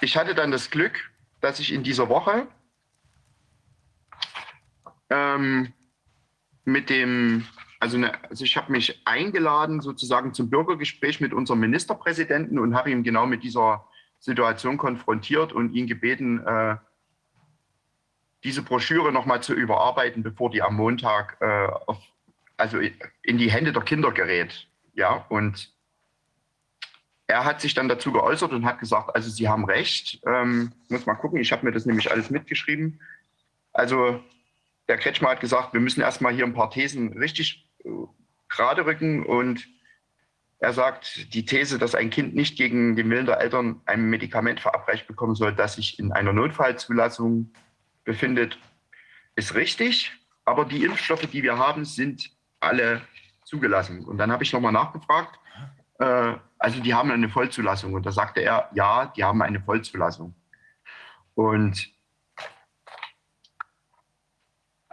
ich 0.00 0.16
hatte 0.16 0.34
dann 0.34 0.50
das 0.50 0.70
Glück, 0.70 1.10
dass 1.40 1.60
ich 1.60 1.72
in 1.72 1.82
dieser 1.82 2.08
Woche 2.08 2.46
ähm, 5.10 5.72
mit 6.64 6.88
dem, 6.88 7.46
also, 7.80 7.98
ne, 7.98 8.12
also 8.30 8.44
ich 8.44 8.56
habe 8.56 8.72
mich 8.72 9.02
eingeladen 9.04 9.80
sozusagen 9.80 10.32
zum 10.32 10.48
Bürgergespräch 10.48 11.20
mit 11.20 11.34
unserem 11.34 11.60
Ministerpräsidenten 11.60 12.58
und 12.58 12.74
habe 12.74 12.90
ihn 12.90 13.02
genau 13.02 13.26
mit 13.26 13.42
dieser 13.44 13.86
Situation 14.18 14.78
konfrontiert 14.78 15.52
und 15.52 15.74
ihn 15.74 15.86
gebeten, 15.86 16.40
äh, 16.46 16.76
diese 18.42 18.62
Broschüre 18.62 19.12
nochmal 19.12 19.42
zu 19.42 19.54
überarbeiten, 19.54 20.22
bevor 20.22 20.50
die 20.50 20.62
am 20.62 20.76
Montag 20.76 21.36
äh, 21.40 21.66
auf 21.86 21.98
also 22.56 22.78
in 22.78 23.38
die 23.38 23.50
Hände 23.50 23.72
der 23.72 23.82
Kinder 23.82 24.12
gerät. 24.12 24.68
Ja, 24.94 25.26
und 25.28 25.72
er 27.26 27.44
hat 27.44 27.60
sich 27.60 27.74
dann 27.74 27.88
dazu 27.88 28.12
geäußert 28.12 28.52
und 28.52 28.64
hat 28.64 28.78
gesagt, 28.78 29.14
also 29.14 29.30
Sie 29.30 29.48
haben 29.48 29.64
recht. 29.64 30.20
Ähm, 30.26 30.72
muss 30.88 31.06
mal 31.06 31.14
gucken, 31.14 31.40
ich 31.40 31.52
habe 31.52 31.64
mir 31.64 31.72
das 31.72 31.86
nämlich 31.86 32.10
alles 32.10 32.30
mitgeschrieben. 32.30 33.00
Also 33.72 34.22
der 34.88 34.98
Kretschmer 34.98 35.30
hat 35.30 35.40
gesagt, 35.40 35.72
wir 35.72 35.80
müssen 35.80 36.02
erstmal 36.02 36.34
hier 36.34 36.44
ein 36.44 36.54
paar 36.54 36.70
Thesen 36.70 37.16
richtig 37.18 37.66
äh, 37.84 37.88
gerade 38.48 38.84
rücken. 38.84 39.24
Und 39.24 39.66
er 40.58 40.72
sagt, 40.74 41.34
die 41.34 41.44
These, 41.44 41.78
dass 41.78 41.94
ein 41.94 42.10
Kind 42.10 42.34
nicht 42.34 42.56
gegen 42.56 42.94
den 42.94 43.08
Willen 43.10 43.26
der 43.26 43.40
Eltern 43.40 43.80
ein 43.86 44.10
Medikament 44.10 44.60
verabreicht 44.60 45.06
bekommen 45.06 45.34
soll, 45.34 45.54
das 45.54 45.76
sich 45.76 45.98
in 45.98 46.12
einer 46.12 46.32
Notfallzulassung 46.32 47.52
befindet, 48.04 48.58
ist 49.34 49.54
richtig. 49.54 50.12
Aber 50.44 50.66
die 50.66 50.84
Impfstoffe, 50.84 51.26
die 51.26 51.42
wir 51.42 51.56
haben, 51.56 51.86
sind 51.86 52.30
alle 52.64 53.02
zugelassen. 53.44 54.04
Und 54.04 54.18
dann 54.18 54.32
habe 54.32 54.42
ich 54.42 54.52
nochmal 54.52 54.72
nachgefragt, 54.72 55.38
äh, 55.98 56.34
also 56.58 56.80
die 56.80 56.94
haben 56.94 57.10
eine 57.10 57.28
Vollzulassung. 57.28 57.94
Und 57.94 58.06
da 58.06 58.12
sagte 58.12 58.40
er, 58.40 58.70
ja, 58.74 59.06
die 59.16 59.24
haben 59.24 59.42
eine 59.42 59.60
Vollzulassung. 59.60 60.34
Und 61.34 61.94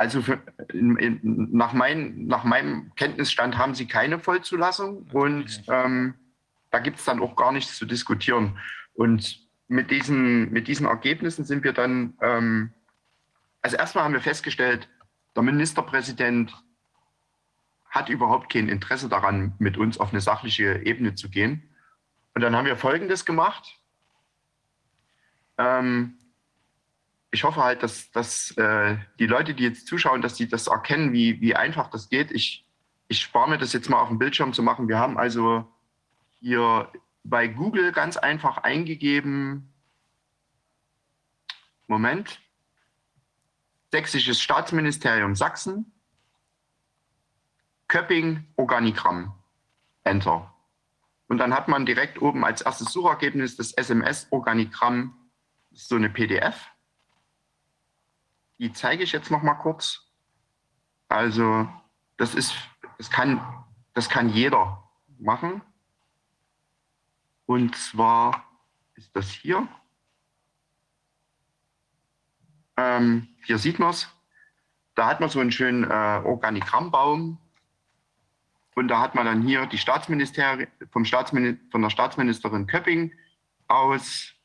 also 0.01 0.23
für, 0.23 0.41
in, 0.73 0.97
in, 0.97 1.19
nach, 1.51 1.73
mein, 1.73 2.25
nach 2.25 2.43
meinem 2.43 2.91
Kenntnisstand 2.95 3.57
haben 3.57 3.75
sie 3.75 3.87
keine 3.87 4.17
Vollzulassung 4.17 5.05
und 5.13 5.61
ähm, 5.67 6.15
da 6.71 6.79
gibt 6.79 6.97
es 6.97 7.05
dann 7.05 7.21
auch 7.21 7.35
gar 7.35 7.51
nichts 7.51 7.77
zu 7.77 7.85
diskutieren. 7.85 8.57
Und 8.93 9.47
mit 9.67 9.91
diesen, 9.91 10.51
mit 10.51 10.67
diesen 10.67 10.87
Ergebnissen 10.87 11.45
sind 11.45 11.63
wir 11.63 11.73
dann, 11.73 12.15
ähm, 12.21 12.73
also 13.61 13.77
erstmal 13.77 14.03
haben 14.03 14.13
wir 14.13 14.21
festgestellt, 14.21 14.89
der 15.35 15.43
Ministerpräsident 15.43 16.51
hat 17.91 18.09
überhaupt 18.09 18.51
kein 18.51 18.69
Interesse 18.69 19.09
daran, 19.09 19.53
mit 19.59 19.77
uns 19.77 19.99
auf 19.99 20.11
eine 20.11 20.21
sachliche 20.21 20.81
Ebene 20.85 21.13
zu 21.13 21.29
gehen. 21.29 21.69
Und 22.33 22.41
dann 22.41 22.55
haben 22.55 22.65
wir 22.65 22.77
Folgendes 22.77 23.25
gemacht. 23.25 23.77
Ähm, 25.57 26.17
ich 27.31 27.43
hoffe 27.43 27.63
halt, 27.63 27.83
dass, 27.83 28.09
dass 28.11 28.51
äh, 28.57 28.97
die 29.19 29.27
Leute, 29.27 29.53
die 29.53 29.63
jetzt 29.63 29.87
zuschauen, 29.87 30.21
dass 30.21 30.37
sie 30.37 30.47
das 30.47 30.67
erkennen, 30.67 31.11
wie, 31.11 31.41
wie 31.41 31.55
einfach 31.55 31.89
das 31.89 32.09
geht. 32.09 32.31
Ich, 32.31 32.65
ich 33.09 33.19
spare 33.19 33.49
mir 33.49 33.57
das 33.57 33.73
jetzt 33.73 33.89
mal 33.89 33.99
auf 33.99 34.07
dem 34.07 34.19
Bildschirm 34.19 34.53
zu 34.53 34.63
machen. 34.63 34.87
Wir 34.87 34.97
haben 34.97 35.17
also 35.17 35.69
hier 36.39 36.89
bei 37.23 37.47
Google 37.47 37.91
ganz 37.91 38.15
einfach 38.15 38.57
eingegeben, 38.59 39.69
Moment, 41.87 42.39
Sächsisches 43.91 44.41
Staatsministerium 44.41 45.35
Sachsen, 45.35 45.91
Köpping 47.91 48.47
Organigramm. 48.55 49.33
Enter. 50.05 50.55
Und 51.27 51.39
dann 51.39 51.53
hat 51.53 51.67
man 51.67 51.85
direkt 51.85 52.21
oben 52.21 52.45
als 52.45 52.61
erstes 52.61 52.93
Suchergebnis 52.93 53.57
das 53.57 53.73
SMS-Organigramm, 53.73 55.13
so 55.71 55.97
eine 55.97 56.09
PDF. 56.09 56.71
Die 58.59 58.71
zeige 58.71 59.03
ich 59.03 59.11
jetzt 59.11 59.29
noch 59.29 59.43
mal 59.43 59.55
kurz. 59.55 60.09
Also 61.09 61.67
das 62.15 62.33
ist, 62.33 62.55
das 62.97 63.09
kann, 63.09 63.41
das 63.93 64.07
kann 64.07 64.29
jeder 64.29 64.89
machen. 65.19 65.61
Und 67.45 67.75
zwar 67.75 68.45
ist 68.95 69.13
das 69.13 69.29
hier. 69.29 69.67
Ähm, 72.77 73.27
hier 73.43 73.57
sieht 73.57 73.79
man 73.79 73.89
es. 73.89 74.07
Da 74.95 75.07
hat 75.07 75.19
man 75.19 75.27
so 75.27 75.41
einen 75.41 75.51
schönen 75.51 75.83
äh, 75.83 76.21
Organigrammbaum 76.23 77.40
und 78.75 78.87
da 78.87 79.01
hat 79.01 79.15
man 79.15 79.25
dann 79.25 79.41
hier 79.41 79.65
die 79.65 79.77
Staatsministerin, 79.77 80.67
vom 80.91 81.05
Staatsmin 81.05 81.59
von 81.71 81.81
der 81.81 81.89
Staatsministerin 81.89 82.67
Köpping 82.67 83.13
ausgehend 83.67 84.35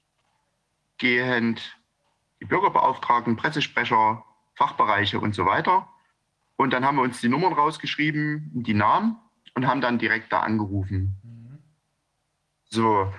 die 2.41 2.45
Bürgerbeauftragten, 2.45 3.37
Pressesprecher, 3.37 4.25
Fachbereiche 4.55 5.21
und 5.21 5.35
so 5.35 5.47
weiter. 5.47 5.89
Und 6.57 6.73
dann 6.73 6.85
haben 6.85 6.97
wir 6.97 7.03
uns 7.03 7.21
die 7.21 7.29
Nummern 7.29 7.53
rausgeschrieben, 7.53 8.51
die 8.53 8.75
Namen 8.75 9.17
und 9.55 9.67
haben 9.67 9.81
dann 9.81 9.99
direkt 9.99 10.33
da 10.33 10.41
angerufen. 10.41 11.21
Mhm. 11.23 11.59
So, 12.65 13.13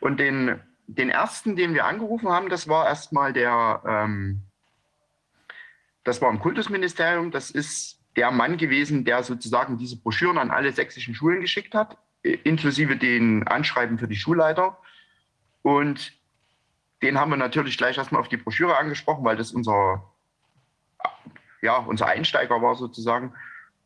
und 0.00 0.18
den, 0.18 0.60
den 0.86 1.10
ersten, 1.10 1.56
den 1.56 1.74
wir 1.74 1.86
angerufen 1.86 2.28
haben, 2.28 2.48
das 2.48 2.68
war 2.68 2.86
erstmal 2.86 3.32
der, 3.32 3.82
ähm, 3.86 4.42
das 6.04 6.20
war 6.20 6.30
im 6.30 6.40
Kultusministerium, 6.40 7.30
das 7.30 7.50
ist 7.50 7.97
der 8.18 8.32
Mann 8.32 8.56
gewesen, 8.56 9.04
der 9.04 9.22
sozusagen 9.22 9.78
diese 9.78 9.96
Broschüren 9.96 10.38
an 10.38 10.50
alle 10.50 10.72
sächsischen 10.72 11.14
Schulen 11.14 11.40
geschickt 11.40 11.72
hat, 11.72 11.96
inklusive 12.24 12.96
den 12.96 13.46
Anschreiben 13.46 13.96
für 13.96 14.08
die 14.08 14.16
Schulleiter. 14.16 14.76
Und 15.62 16.12
den 17.00 17.16
haben 17.16 17.30
wir 17.30 17.36
natürlich 17.36 17.78
gleich 17.78 17.96
erstmal 17.96 18.20
auf 18.20 18.28
die 18.28 18.36
Broschüre 18.36 18.76
angesprochen, 18.76 19.24
weil 19.24 19.36
das 19.36 19.52
unser, 19.52 20.02
ja, 21.62 21.76
unser 21.76 22.06
Einsteiger 22.08 22.60
war 22.60 22.74
sozusagen. 22.74 23.34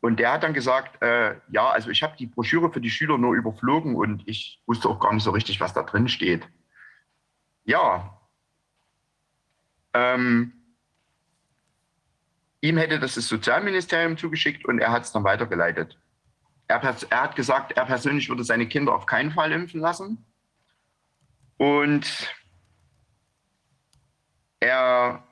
Und 0.01 0.19
der 0.19 0.31
hat 0.31 0.41
dann 0.41 0.55
gesagt, 0.55 0.99
äh, 1.03 1.35
ja, 1.49 1.69
also 1.69 1.91
ich 1.91 2.01
habe 2.01 2.17
die 2.17 2.25
Broschüre 2.25 2.73
für 2.73 2.81
die 2.81 2.89
Schüler 2.89 3.19
nur 3.19 3.35
überflogen 3.35 3.95
und 3.95 4.27
ich 4.27 4.59
wusste 4.65 4.89
auch 4.89 4.99
gar 4.99 5.13
nicht 5.13 5.23
so 5.23 5.29
richtig, 5.29 5.59
was 5.59 5.75
da 5.75 5.83
drin 5.83 6.07
steht. 6.07 6.49
Ja. 7.65 8.19
Ähm, 9.93 10.53
Ihm 12.63 12.77
hätte 12.77 12.97
das 12.97 13.15
das 13.15 13.27
Sozialministerium 13.27 14.17
zugeschickt 14.17 14.63
und 14.63 14.79
er 14.79 14.89
hat 14.89 15.03
es 15.03 15.11
dann 15.11 15.25
weitergeleitet. 15.25 15.99
er, 16.69 16.81
er 17.09 17.21
hat 17.21 17.35
gesagt, 17.35 17.73
er 17.73 17.85
persönlich 17.85 18.29
würde 18.29 18.45
seine 18.45 18.67
Kinder 18.67 18.95
auf 18.95 19.05
keinen 19.05 19.31
Fall 19.31 19.51
impfen 19.51 19.81
lassen. 19.81 20.25
Und 21.57 22.33
er, 24.61 25.27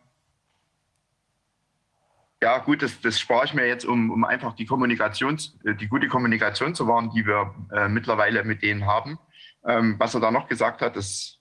ja 2.43 2.57
gut, 2.57 2.81
das, 2.81 2.99
das 2.99 3.17
spare 3.17 3.45
ich 3.45 3.53
mir 3.53 3.65
jetzt, 3.65 3.85
um, 3.85 4.11
um 4.11 4.25
einfach 4.25 4.53
die 4.53 4.65
Kommunikations, 4.65 5.57
die 5.63 5.87
gute 5.87 6.09
Kommunikation 6.09 6.75
zu 6.75 6.85
wahren, 6.85 7.11
die 7.15 7.25
wir 7.25 7.55
äh, 7.71 7.87
mittlerweile 7.87 8.43
mit 8.43 8.61
denen 8.61 8.85
haben. 8.85 9.17
Ähm, 9.65 9.95
was 9.97 10.15
er 10.15 10.19
da 10.19 10.31
noch 10.31 10.49
gesagt 10.49 10.81
hat, 10.81 10.97
das 10.97 11.39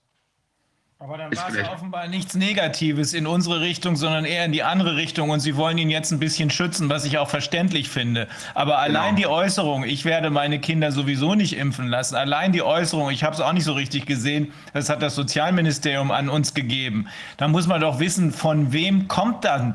aber 1.03 1.17
dann 1.17 1.35
war 1.35 1.49
es 1.49 1.55
ja 1.55 1.73
offenbar 1.73 2.07
nichts 2.07 2.35
Negatives 2.35 3.15
in 3.15 3.25
unsere 3.25 3.59
Richtung, 3.59 3.95
sondern 3.95 4.23
eher 4.23 4.45
in 4.45 4.51
die 4.51 4.61
andere 4.61 4.97
Richtung. 4.97 5.31
Und 5.31 5.39
Sie 5.39 5.55
wollen 5.55 5.79
ihn 5.79 5.89
jetzt 5.89 6.11
ein 6.11 6.19
bisschen 6.19 6.51
schützen, 6.51 6.89
was 6.89 7.05
ich 7.05 7.17
auch 7.17 7.27
verständlich 7.27 7.89
finde. 7.89 8.27
Aber 8.53 8.77
allein 8.77 9.15
genau. 9.15 9.17
die 9.17 9.27
Äußerung, 9.27 9.83
ich 9.83 10.05
werde 10.05 10.29
meine 10.29 10.59
Kinder 10.59 10.91
sowieso 10.91 11.33
nicht 11.33 11.57
impfen 11.57 11.87
lassen, 11.87 12.15
allein 12.15 12.51
die 12.51 12.61
Äußerung, 12.61 13.09
ich 13.09 13.23
habe 13.23 13.33
es 13.33 13.41
auch 13.41 13.53
nicht 13.53 13.63
so 13.63 13.73
richtig 13.73 14.05
gesehen, 14.05 14.53
das 14.73 14.89
hat 14.89 15.01
das 15.01 15.15
Sozialministerium 15.15 16.11
an 16.11 16.29
uns 16.29 16.53
gegeben. 16.53 17.07
Da 17.37 17.47
muss 17.47 17.65
man 17.65 17.81
doch 17.81 17.99
wissen, 17.99 18.31
von 18.31 18.71
wem 18.71 19.07
kommt 19.07 19.43
dann, 19.43 19.73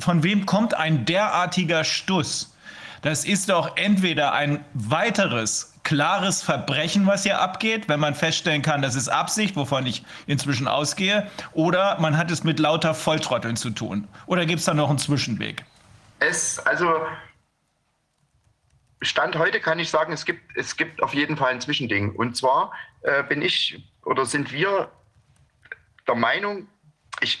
von 0.00 0.22
wem 0.22 0.44
kommt 0.44 0.74
ein 0.74 1.06
derartiger 1.06 1.82
Stuss? 1.84 2.54
Das 3.00 3.24
ist 3.24 3.48
doch 3.48 3.76
entweder 3.78 4.34
ein 4.34 4.64
weiteres 4.74 5.72
klares 5.88 6.42
Verbrechen, 6.42 7.06
was 7.06 7.22
hier 7.22 7.40
abgeht, 7.40 7.88
wenn 7.88 7.98
man 7.98 8.14
feststellen 8.14 8.60
kann, 8.60 8.82
das 8.82 8.94
ist 8.94 9.08
Absicht, 9.08 9.56
wovon 9.56 9.86
ich 9.86 10.04
inzwischen 10.26 10.68
ausgehe, 10.68 11.30
oder 11.54 11.98
man 11.98 12.18
hat 12.18 12.30
es 12.30 12.44
mit 12.44 12.58
lauter 12.58 12.94
Volltrotteln 12.94 13.56
zu 13.56 13.70
tun. 13.70 14.06
Oder 14.26 14.44
gibt 14.44 14.58
es 14.58 14.66
da 14.66 14.74
noch 14.74 14.90
einen 14.90 14.98
Zwischenweg? 14.98 15.64
Es, 16.18 16.58
also 16.58 17.06
Stand 19.00 19.36
heute 19.36 19.60
kann 19.60 19.78
ich 19.78 19.88
sagen, 19.88 20.12
es 20.12 20.26
gibt, 20.26 20.54
es 20.58 20.76
gibt 20.76 21.02
auf 21.02 21.14
jeden 21.14 21.38
Fall 21.38 21.52
ein 21.52 21.60
Zwischending. 21.62 22.14
Und 22.16 22.36
zwar 22.36 22.70
äh, 23.00 23.22
bin 23.22 23.40
ich 23.40 23.82
oder 24.04 24.26
sind 24.26 24.52
wir 24.52 24.90
der 26.06 26.16
Meinung, 26.16 26.68
ich, 27.22 27.40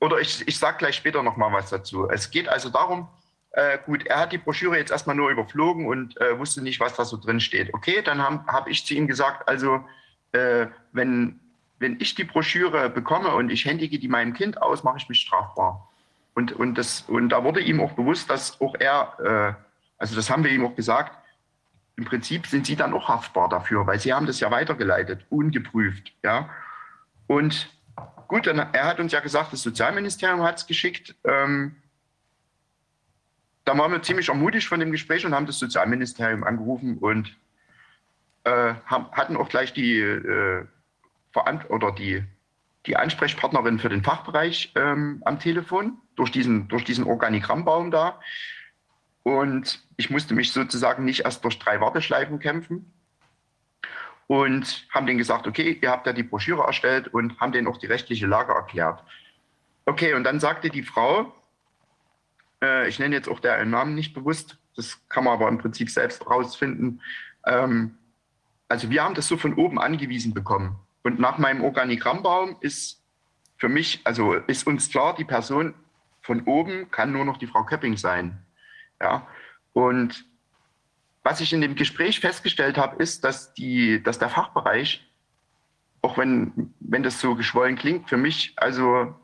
oder 0.00 0.20
ich, 0.20 0.48
ich 0.48 0.58
sage 0.58 0.78
gleich 0.78 0.96
später 0.96 1.22
noch 1.22 1.36
mal 1.36 1.52
was 1.52 1.68
dazu. 1.68 2.08
Es 2.08 2.30
geht 2.30 2.48
also 2.48 2.70
darum, 2.70 3.08
äh, 3.52 3.78
gut, 3.84 4.06
er 4.06 4.20
hat 4.20 4.32
die 4.32 4.38
Broschüre 4.38 4.78
jetzt 4.78 4.90
erstmal 4.90 5.14
nur 5.14 5.30
überflogen 5.30 5.86
und 5.86 6.18
äh, 6.20 6.38
wusste 6.38 6.62
nicht, 6.62 6.80
was 6.80 6.94
da 6.94 7.04
so 7.04 7.18
drin 7.18 7.40
steht. 7.40 7.72
Okay, 7.74 8.02
dann 8.02 8.22
habe 8.22 8.44
hab 8.46 8.66
ich 8.66 8.86
zu 8.86 8.94
ihm 8.94 9.06
gesagt, 9.06 9.46
also 9.46 9.84
äh, 10.32 10.66
wenn, 10.92 11.38
wenn 11.78 12.00
ich 12.00 12.14
die 12.14 12.24
Broschüre 12.24 12.88
bekomme 12.88 13.34
und 13.34 13.50
ich 13.50 13.66
händige 13.66 13.98
die 13.98 14.08
meinem 14.08 14.32
Kind 14.32 14.60
aus, 14.62 14.84
mache 14.84 14.96
ich 14.98 15.08
mich 15.08 15.20
strafbar. 15.20 15.88
Und, 16.34 16.52
und, 16.52 16.78
das, 16.78 17.02
und 17.02 17.28
da 17.28 17.44
wurde 17.44 17.60
ihm 17.60 17.80
auch 17.80 17.92
bewusst, 17.92 18.30
dass 18.30 18.58
auch 18.58 18.74
er, 18.78 19.16
äh, 19.58 19.64
also 19.98 20.16
das 20.16 20.30
haben 20.30 20.44
wir 20.44 20.50
ihm 20.50 20.64
auch 20.64 20.74
gesagt, 20.74 21.12
im 21.96 22.06
Prinzip 22.06 22.46
sind 22.46 22.66
sie 22.66 22.74
dann 22.76 22.94
auch 22.94 23.08
haftbar 23.08 23.50
dafür, 23.50 23.86
weil 23.86 24.00
sie 24.00 24.14
haben 24.14 24.26
das 24.26 24.40
ja 24.40 24.50
weitergeleitet, 24.50 25.26
ungeprüft. 25.28 26.14
Ja? 26.22 26.48
Und 27.26 27.68
gut, 28.28 28.46
dann, 28.46 28.58
er 28.58 28.86
hat 28.86 28.98
uns 28.98 29.12
ja 29.12 29.20
gesagt, 29.20 29.52
das 29.52 29.62
Sozialministerium 29.62 30.42
hat 30.42 30.56
es 30.56 30.66
geschickt. 30.66 31.14
Ähm, 31.24 31.76
da 33.64 33.76
waren 33.78 33.92
wir 33.92 34.02
ziemlich 34.02 34.28
ermutigt 34.28 34.66
von 34.66 34.80
dem 34.80 34.92
Gespräch 34.92 35.24
und 35.24 35.34
haben 35.34 35.46
das 35.46 35.58
Sozialministerium 35.58 36.44
angerufen 36.44 36.98
und 36.98 37.36
äh, 38.44 38.74
haben, 38.86 39.10
hatten 39.12 39.36
auch 39.36 39.48
gleich 39.48 39.72
die, 39.72 39.98
äh, 40.00 40.64
oder 41.68 41.92
die, 41.92 42.24
die 42.86 42.96
Ansprechpartnerin 42.96 43.78
für 43.78 43.88
den 43.88 44.02
Fachbereich 44.02 44.72
ähm, 44.74 45.22
am 45.24 45.38
Telefon 45.38 45.98
durch 46.16 46.30
diesen, 46.30 46.68
durch 46.68 46.84
diesen 46.84 47.04
Organigrammbaum 47.04 47.90
da. 47.90 48.20
Und 49.22 49.82
ich 49.96 50.10
musste 50.10 50.34
mich 50.34 50.52
sozusagen 50.52 51.04
nicht 51.04 51.24
erst 51.24 51.44
durch 51.44 51.58
drei 51.58 51.80
Warteschleifen 51.80 52.40
kämpfen 52.40 52.92
und 54.26 54.86
haben 54.90 55.06
denen 55.06 55.18
gesagt, 55.18 55.46
okay, 55.46 55.78
ihr 55.80 55.90
habt 55.90 56.06
ja 56.06 56.12
die 56.12 56.24
Broschüre 56.24 56.64
erstellt 56.64 57.08
und 57.08 57.38
haben 57.38 57.52
denen 57.52 57.68
auch 57.68 57.76
die 57.76 57.86
rechtliche 57.86 58.26
Lage 58.26 58.52
erklärt. 58.52 59.02
Okay, 59.84 60.14
und 60.14 60.24
dann 60.24 60.40
sagte 60.40 60.70
die 60.70 60.82
Frau, 60.82 61.32
äh, 62.62 62.88
ich 62.88 62.98
nenne 62.98 63.14
jetzt 63.14 63.28
auch 63.28 63.40
der 63.40 63.62
Namen 63.64 63.94
nicht 63.94 64.14
bewusst, 64.14 64.58
das 64.76 65.06
kann 65.08 65.24
man 65.24 65.34
aber 65.34 65.48
im 65.48 65.58
Prinzip 65.58 65.90
selbst 65.90 66.26
rausfinden. 66.26 67.02
Ähm, 67.44 67.98
also 68.68 68.88
wir 68.88 69.04
haben 69.04 69.14
das 69.14 69.28
so 69.28 69.36
von 69.36 69.54
oben 69.54 69.78
angewiesen 69.78 70.32
bekommen. 70.32 70.76
Und 71.02 71.18
nach 71.18 71.36
meinem 71.36 71.62
Organigrammbaum 71.62 72.56
ist 72.60 73.02
für 73.58 73.68
mich, 73.68 74.00
also 74.04 74.34
ist 74.34 74.66
uns 74.66 74.88
klar, 74.88 75.14
die 75.14 75.24
Person 75.24 75.74
von 76.22 76.42
oben 76.44 76.90
kann 76.90 77.12
nur 77.12 77.24
noch 77.24 77.36
die 77.36 77.46
Frau 77.46 77.64
Köpping 77.64 77.96
sein. 77.96 78.38
Ja. 79.00 79.26
Und 79.72 80.24
was 81.22 81.40
ich 81.40 81.52
in 81.52 81.60
dem 81.60 81.74
Gespräch 81.74 82.20
festgestellt 82.20 82.78
habe, 82.78 83.02
ist, 83.02 83.24
dass, 83.24 83.52
die, 83.54 84.02
dass 84.02 84.18
der 84.18 84.28
Fachbereich, 84.28 85.06
auch 86.00 86.16
wenn, 86.16 86.72
wenn 86.80 87.02
das 87.02 87.20
so 87.20 87.34
geschwollen 87.34 87.76
klingt, 87.76 88.08
für 88.08 88.16
mich 88.16 88.54
also 88.56 89.14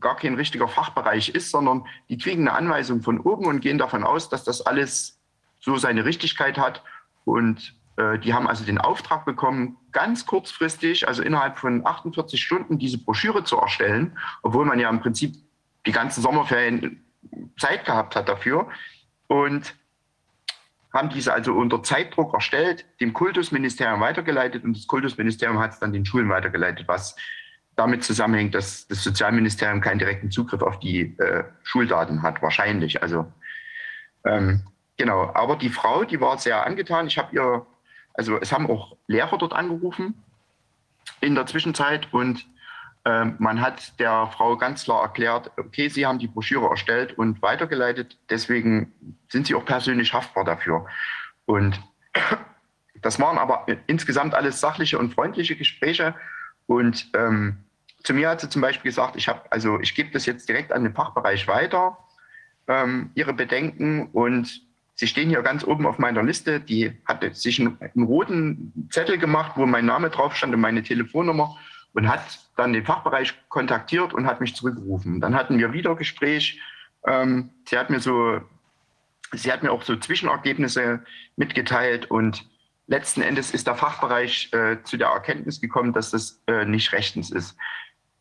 gar 0.00 0.16
kein 0.16 0.34
richtiger 0.34 0.68
Fachbereich 0.68 1.30
ist, 1.30 1.50
sondern 1.50 1.86
die 2.08 2.18
kriegen 2.18 2.48
eine 2.48 2.56
Anweisung 2.56 3.02
von 3.02 3.20
oben 3.20 3.46
und 3.46 3.60
gehen 3.60 3.78
davon 3.78 4.04
aus, 4.04 4.28
dass 4.28 4.44
das 4.44 4.62
alles 4.62 5.20
so 5.60 5.76
seine 5.76 6.04
Richtigkeit 6.04 6.58
hat. 6.58 6.82
Und 7.24 7.74
äh, 7.96 8.18
die 8.18 8.32
haben 8.32 8.46
also 8.46 8.64
den 8.64 8.78
Auftrag 8.78 9.24
bekommen, 9.24 9.76
ganz 9.92 10.26
kurzfristig, 10.26 11.08
also 11.08 11.22
innerhalb 11.22 11.58
von 11.58 11.84
48 11.84 12.40
Stunden, 12.40 12.78
diese 12.78 12.98
Broschüre 12.98 13.44
zu 13.44 13.56
erstellen, 13.58 14.16
obwohl 14.42 14.64
man 14.64 14.78
ja 14.78 14.88
im 14.88 15.00
Prinzip 15.00 15.36
die 15.86 15.92
ganzen 15.92 16.22
Sommerferien 16.22 17.04
Zeit 17.58 17.84
gehabt 17.84 18.14
hat 18.16 18.28
dafür. 18.28 18.68
Und 19.26 19.74
haben 20.92 21.10
diese 21.10 21.32
also 21.32 21.52
unter 21.52 21.82
Zeitdruck 21.82 22.34
erstellt, 22.34 22.86
dem 23.00 23.12
Kultusministerium 23.12 24.00
weitergeleitet 24.00 24.64
und 24.64 24.76
das 24.76 24.86
Kultusministerium 24.86 25.58
hat 25.58 25.72
es 25.72 25.78
dann 25.78 25.92
den 25.92 26.06
Schulen 26.06 26.28
weitergeleitet, 26.28 26.88
was 26.88 27.14
damit 27.78 28.02
zusammenhängt, 28.02 28.54
dass 28.54 28.88
das 28.88 29.04
Sozialministerium 29.04 29.80
keinen 29.80 30.00
direkten 30.00 30.30
Zugriff 30.30 30.62
auf 30.62 30.80
die 30.80 31.16
äh, 31.18 31.44
Schuldaten 31.62 32.22
hat, 32.22 32.42
wahrscheinlich. 32.42 33.02
Also 33.02 33.32
ähm, 34.24 34.64
genau, 34.96 35.30
aber 35.34 35.56
die 35.56 35.68
Frau, 35.68 36.04
die 36.04 36.20
war 36.20 36.38
sehr 36.38 36.66
angetan. 36.66 37.06
Ich 37.06 37.18
habe 37.18 37.34
ihr, 37.34 37.66
also 38.14 38.36
es 38.40 38.52
haben 38.52 38.68
auch 38.68 38.96
Lehrer 39.06 39.38
dort 39.38 39.52
angerufen 39.52 40.22
in 41.20 41.36
der 41.36 41.46
Zwischenzeit 41.46 42.12
und 42.12 42.46
äh, 43.04 43.26
man 43.38 43.60
hat 43.60 43.98
der 44.00 44.26
Frau 44.26 44.56
ganz 44.56 44.84
klar 44.84 45.02
erklärt, 45.02 45.52
okay, 45.56 45.88
Sie 45.88 46.04
haben 46.04 46.18
die 46.18 46.26
Broschüre 46.26 46.68
erstellt 46.68 47.16
und 47.16 47.40
weitergeleitet, 47.42 48.18
deswegen 48.28 48.92
sind 49.28 49.46
Sie 49.46 49.54
auch 49.54 49.64
persönlich 49.64 50.12
haftbar 50.12 50.44
dafür. 50.44 50.86
Und 51.46 51.80
das 53.02 53.20
waren 53.20 53.38
aber 53.38 53.66
insgesamt 53.86 54.34
alles 54.34 54.60
sachliche 54.60 54.98
und 54.98 55.14
freundliche 55.14 55.54
Gespräche. 55.54 56.16
Und 56.66 57.08
ähm, 57.14 57.64
zu 58.02 58.14
mir 58.14 58.28
hat 58.28 58.40
sie 58.40 58.48
zum 58.48 58.62
Beispiel 58.62 58.90
gesagt, 58.90 59.16
ich 59.16 59.28
habe, 59.28 59.42
also 59.50 59.80
ich 59.80 59.94
gebe 59.94 60.10
das 60.10 60.26
jetzt 60.26 60.48
direkt 60.48 60.72
an 60.72 60.84
den 60.84 60.94
Fachbereich 60.94 61.46
weiter, 61.48 61.98
ähm, 62.66 63.10
ihre 63.14 63.32
Bedenken 63.32 64.08
und 64.12 64.68
Sie 65.00 65.06
stehen 65.06 65.28
hier 65.28 65.42
ganz 65.42 65.62
oben 65.62 65.86
auf 65.86 66.00
meiner 66.00 66.24
Liste. 66.24 66.58
Die 66.58 66.92
hat 67.06 67.22
sich 67.36 67.60
einen, 67.60 67.78
einen, 67.80 68.04
roten 68.04 68.88
Zettel 68.90 69.16
gemacht, 69.16 69.52
wo 69.54 69.64
mein 69.64 69.86
Name 69.86 70.10
drauf 70.10 70.34
stand 70.34 70.52
und 70.52 70.60
meine 70.60 70.82
Telefonnummer 70.82 71.56
und 71.92 72.08
hat 72.08 72.20
dann 72.56 72.72
den 72.72 72.84
Fachbereich 72.84 73.32
kontaktiert 73.48 74.12
und 74.12 74.26
hat 74.26 74.40
mich 74.40 74.56
zurückgerufen. 74.56 75.20
Dann 75.20 75.36
hatten 75.36 75.60
wir 75.60 75.72
wieder 75.72 75.94
Gespräch. 75.94 76.60
Ähm, 77.06 77.50
sie 77.64 77.78
hat 77.78 77.90
mir 77.90 78.00
so, 78.00 78.40
sie 79.32 79.52
hat 79.52 79.62
mir 79.62 79.70
auch 79.70 79.84
so 79.84 79.94
Zwischenergebnisse 79.94 81.04
mitgeteilt 81.36 82.10
und 82.10 82.44
letzten 82.88 83.22
Endes 83.22 83.52
ist 83.52 83.68
der 83.68 83.76
Fachbereich 83.76 84.52
äh, 84.52 84.82
zu 84.82 84.96
der 84.96 85.10
Erkenntnis 85.10 85.60
gekommen, 85.60 85.92
dass 85.92 86.10
das 86.10 86.42
äh, 86.48 86.64
nicht 86.64 86.90
rechtens 86.92 87.30
ist. 87.30 87.56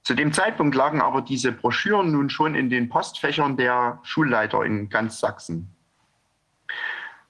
Zu 0.07 0.13
dem 0.13 0.31
Zeitpunkt 0.31 0.73
lagen 0.73 1.01
aber 1.01 1.21
diese 1.21 1.51
Broschüren 1.51 2.13
nun 2.13 2.29
schon 2.29 2.55
in 2.55 2.69
den 2.69 2.87
Postfächern 2.87 3.57
der 3.57 3.99
Schulleiter 4.03 4.63
in 4.63 4.87
ganz 4.87 5.19
Sachsen. 5.19 5.75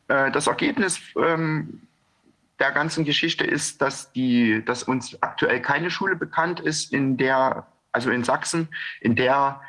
Äh, 0.08 0.30
das 0.30 0.46
Ergebnis 0.46 1.02
ähm, 1.20 1.88
der 2.60 2.72
ganzen 2.72 3.04
Geschichte 3.04 3.46
ist, 3.46 3.82
dass, 3.82 4.12
die, 4.12 4.64
dass 4.64 4.84
uns 4.84 5.20
aktuell 5.24 5.60
keine 5.60 5.90
Schule 5.90 6.16
bekannt 6.16 6.60
ist, 6.60 6.94
in 6.94 7.18
der, 7.18 7.66
also 7.94 8.12
in 8.12 8.24
Sachsen, 8.24 8.70
in 9.02 9.16
der 9.16 9.60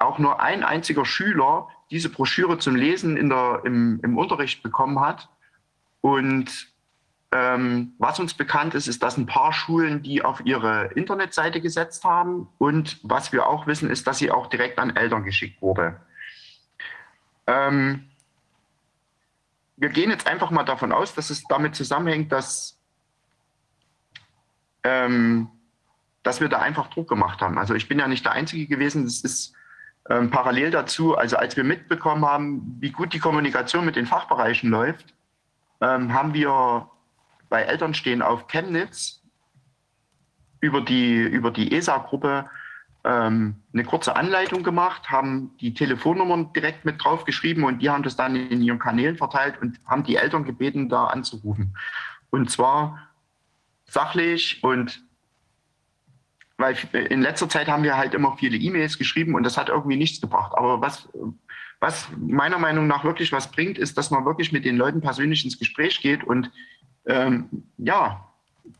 auch 0.00 0.18
nur 0.18 0.40
ein 0.40 0.64
einziger 0.64 1.04
Schüler 1.04 1.68
diese 1.92 2.08
Broschüre 2.08 2.58
zum 2.58 2.74
Lesen 2.74 3.16
in 3.16 3.28
der, 3.28 3.62
im, 3.64 4.00
im 4.02 4.18
Unterricht 4.18 4.64
bekommen 4.64 4.98
hat. 4.98 5.28
Und 6.00 6.74
ähm, 7.32 7.94
was 7.98 8.20
uns 8.20 8.34
bekannt 8.34 8.74
ist, 8.74 8.86
ist, 8.86 9.02
dass 9.02 9.16
ein 9.16 9.26
paar 9.26 9.52
Schulen 9.52 10.02
die 10.02 10.24
auf 10.24 10.40
ihre 10.44 10.86
Internetseite 10.94 11.60
gesetzt 11.60 12.04
haben. 12.04 12.48
Und 12.58 12.98
was 13.02 13.32
wir 13.32 13.46
auch 13.46 13.66
wissen, 13.66 13.90
ist, 13.90 14.06
dass 14.06 14.18
sie 14.18 14.30
auch 14.30 14.46
direkt 14.46 14.78
an 14.78 14.94
Eltern 14.94 15.24
geschickt 15.24 15.60
wurde. 15.60 16.00
Ähm, 17.46 18.10
wir 19.76 19.88
gehen 19.90 20.10
jetzt 20.10 20.26
einfach 20.26 20.50
mal 20.50 20.64
davon 20.64 20.92
aus, 20.92 21.14
dass 21.14 21.30
es 21.30 21.44
damit 21.44 21.74
zusammenhängt, 21.74 22.32
dass, 22.32 22.80
ähm, 24.84 25.48
dass 26.22 26.40
wir 26.40 26.48
da 26.48 26.60
einfach 26.60 26.88
Druck 26.88 27.08
gemacht 27.08 27.40
haben. 27.40 27.58
Also 27.58 27.74
ich 27.74 27.88
bin 27.88 27.98
ja 27.98 28.08
nicht 28.08 28.24
der 28.24 28.32
Einzige 28.32 28.66
gewesen. 28.66 29.04
Das 29.04 29.20
ist 29.20 29.52
ähm, 30.08 30.30
parallel 30.30 30.70
dazu, 30.70 31.16
also 31.16 31.36
als 31.36 31.56
wir 31.56 31.64
mitbekommen 31.64 32.24
haben, 32.24 32.76
wie 32.80 32.92
gut 32.92 33.12
die 33.12 33.18
Kommunikation 33.18 33.84
mit 33.84 33.96
den 33.96 34.06
Fachbereichen 34.06 34.70
läuft, 34.70 35.14
ähm, 35.80 36.14
haben 36.14 36.32
wir 36.32 36.90
bei 37.48 37.62
Elternstehen 37.62 38.22
auf 38.22 38.48
Chemnitz 38.48 39.22
über 40.60 40.80
die, 40.80 41.20
über 41.20 41.50
die 41.50 41.72
ESA-Gruppe 41.72 42.48
ähm, 43.04 43.62
eine 43.72 43.84
kurze 43.84 44.16
Anleitung 44.16 44.62
gemacht, 44.62 45.10
haben 45.10 45.56
die 45.60 45.74
Telefonnummern 45.74 46.52
direkt 46.52 46.84
mit 46.84 47.02
draufgeschrieben 47.02 47.64
und 47.64 47.80
die 47.80 47.88
haben 47.88 48.02
das 48.02 48.16
dann 48.16 48.34
in 48.34 48.62
ihren 48.62 48.78
Kanälen 48.78 49.16
verteilt 49.16 49.60
und 49.62 49.78
haben 49.86 50.02
die 50.02 50.16
Eltern 50.16 50.44
gebeten, 50.44 50.88
da 50.88 51.06
anzurufen. 51.06 51.76
Und 52.30 52.50
zwar 52.50 53.08
sachlich 53.84 54.62
und 54.64 55.02
weil 56.58 56.76
in 57.10 57.20
letzter 57.20 57.48
Zeit 57.48 57.68
haben 57.68 57.82
wir 57.82 57.96
halt 57.96 58.14
immer 58.14 58.36
viele 58.38 58.56
E-Mails 58.56 58.98
geschrieben 58.98 59.34
und 59.34 59.42
das 59.42 59.58
hat 59.58 59.68
irgendwie 59.68 59.96
nichts 59.96 60.20
gebracht. 60.20 60.52
Aber 60.56 60.80
was, 60.80 61.08
was 61.80 62.08
meiner 62.16 62.58
Meinung 62.58 62.86
nach 62.86 63.04
wirklich 63.04 63.30
was 63.30 63.50
bringt, 63.50 63.78
ist, 63.78 63.98
dass 63.98 64.10
man 64.10 64.24
wirklich 64.24 64.52
mit 64.52 64.64
den 64.64 64.76
Leuten 64.76 65.00
persönlich 65.02 65.44
ins 65.44 65.58
Gespräch 65.58 66.00
geht 66.00 66.24
und 66.24 66.50
ähm, 67.06 67.48
ja, 67.78 68.28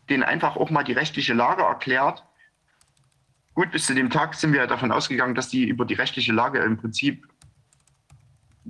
denen 0.08 0.22
einfach 0.22 0.56
auch 0.56 0.70
mal 0.70 0.84
die 0.84 0.92
rechtliche 0.92 1.34
Lage 1.34 1.62
erklärt. 1.62 2.24
Gut, 3.54 3.70
bis 3.70 3.86
zu 3.86 3.94
dem 3.94 4.10
Tag 4.10 4.34
sind 4.34 4.52
wir 4.52 4.66
davon 4.66 4.92
ausgegangen, 4.92 5.34
dass 5.34 5.48
die 5.48 5.64
über 5.64 5.84
die 5.84 5.94
rechtliche 5.94 6.32
Lage 6.32 6.58
im 6.60 6.76
Prinzip 6.76 7.26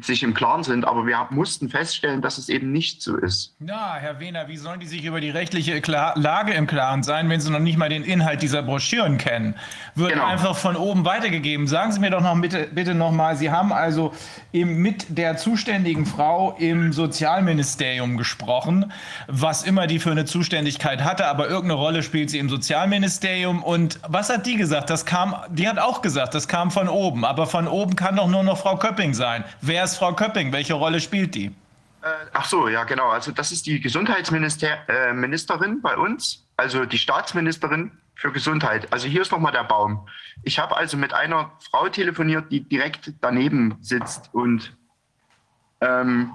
sich 0.01 0.23
im 0.23 0.35
Klaren 0.35 0.63
sind, 0.63 0.85
aber 0.85 1.07
wir 1.07 1.27
mussten 1.31 1.71
feststellen, 1.71 2.21
dass 2.21 2.37
es 2.39 2.49
eben 2.49 2.71
nicht 2.71 3.01
so 3.03 3.17
ist. 3.17 3.55
Na, 3.59 3.95
Herr 3.95 4.21
Wehner, 4.21 4.47
wie 4.49 4.57
sollen 4.57 4.81
die 4.81 4.87
sich 4.87 5.05
über 5.05 5.21
die 5.21 5.31
rechtliche 5.31 5.81
Lage 5.87 6.53
im 6.53 6.67
Klaren 6.67 7.03
sein, 7.03 7.29
wenn 7.31 7.41
sie 7.41 7.51
noch 7.51 7.61
nicht 7.61 7.79
mal 7.79 7.89
den 7.89 8.05
Inhalt 8.05 8.43
dieser 8.43 8.63
Broschüren 8.63 9.17
kennen? 9.17 9.55
Wird 9.95 10.13
genau. 10.13 10.27
einfach 10.27 10.57
von 10.57 10.77
oben 10.77 11.05
weitergegeben. 11.05 11.67
Sagen 11.67 11.93
Sie 11.93 12.01
mir 12.01 12.11
doch 12.11 12.21
noch 12.21 12.39
bitte, 12.41 12.69
bitte 12.73 12.95
noch 12.95 13.11
mal, 13.11 13.37
Sie 13.37 13.51
haben 13.51 13.73
also 13.73 14.13
eben 14.53 14.77
mit 14.83 15.07
der 15.17 15.37
zuständigen 15.37 16.05
Frau 16.05 16.55
im 16.59 16.93
Sozialministerium 16.93 18.19
gesprochen, 18.19 18.93
was 19.29 19.63
immer 19.63 19.87
die 19.87 19.99
für 19.99 20.11
eine 20.11 20.27
Zuständigkeit 20.27 21.05
hatte, 21.05 21.27
aber 21.27 21.49
irgendeine 21.49 21.81
Rolle 21.81 22.03
spielt 22.03 22.31
sie 22.31 22.39
im 22.39 22.51
Sozialministerium. 22.51 23.63
Und 23.63 23.99
was 24.07 24.29
hat 24.29 24.47
die 24.47 24.57
gesagt? 24.57 24.91
Das 24.91 25.07
kam, 25.07 25.35
die 25.49 25.69
hat 25.69 25.79
auch 25.79 26.03
gesagt, 26.03 26.35
das 26.35 26.49
kam 26.49 26.71
von 26.71 26.89
oben, 26.89 27.25
aber 27.25 27.47
von 27.47 27.67
oben 27.67 27.97
kann 27.97 28.17
doch 28.17 28.29
nur 28.29 28.43
noch 28.43 28.59
Frau 28.59 28.77
Köpping 28.77 29.15
sein. 29.15 29.45
Wer 29.63 29.86
Frau 29.95 30.14
Köpping? 30.14 30.51
Welche 30.53 30.74
Rolle 30.74 31.01
spielt 31.01 31.34
die? 31.34 31.47
Äh, 32.03 32.09
ach 32.32 32.47
so, 32.47 32.68
ja, 32.68 32.84
genau. 32.84 33.11
Also 33.11 33.30
das 33.30 33.53
ist 33.53 33.66
die 33.66 33.80
Gesundheitsministerin 33.80 34.80
äh, 34.89 35.80
bei 35.82 35.97
uns, 35.97 36.47
also 36.57 36.87
die 36.87 36.99
Staatsministerin 36.99 37.93
für 38.14 38.32
Gesundheit. 38.32 38.93
Also 38.93 39.07
hier 39.07 39.22
ist 39.22 39.30
nochmal 39.30 39.53
der 39.53 39.64
Baum. 39.64 40.09
Ich 40.43 40.59
habe 40.59 40.76
also 40.76 40.97
mit 40.97 41.12
einer 41.12 41.53
Frau 41.70 41.89
telefoniert, 41.89 42.51
die 42.51 42.61
direkt 42.61 43.12
daneben 43.20 43.76
sitzt 43.80 44.30
und 44.32 44.74
ähm, 45.80 46.32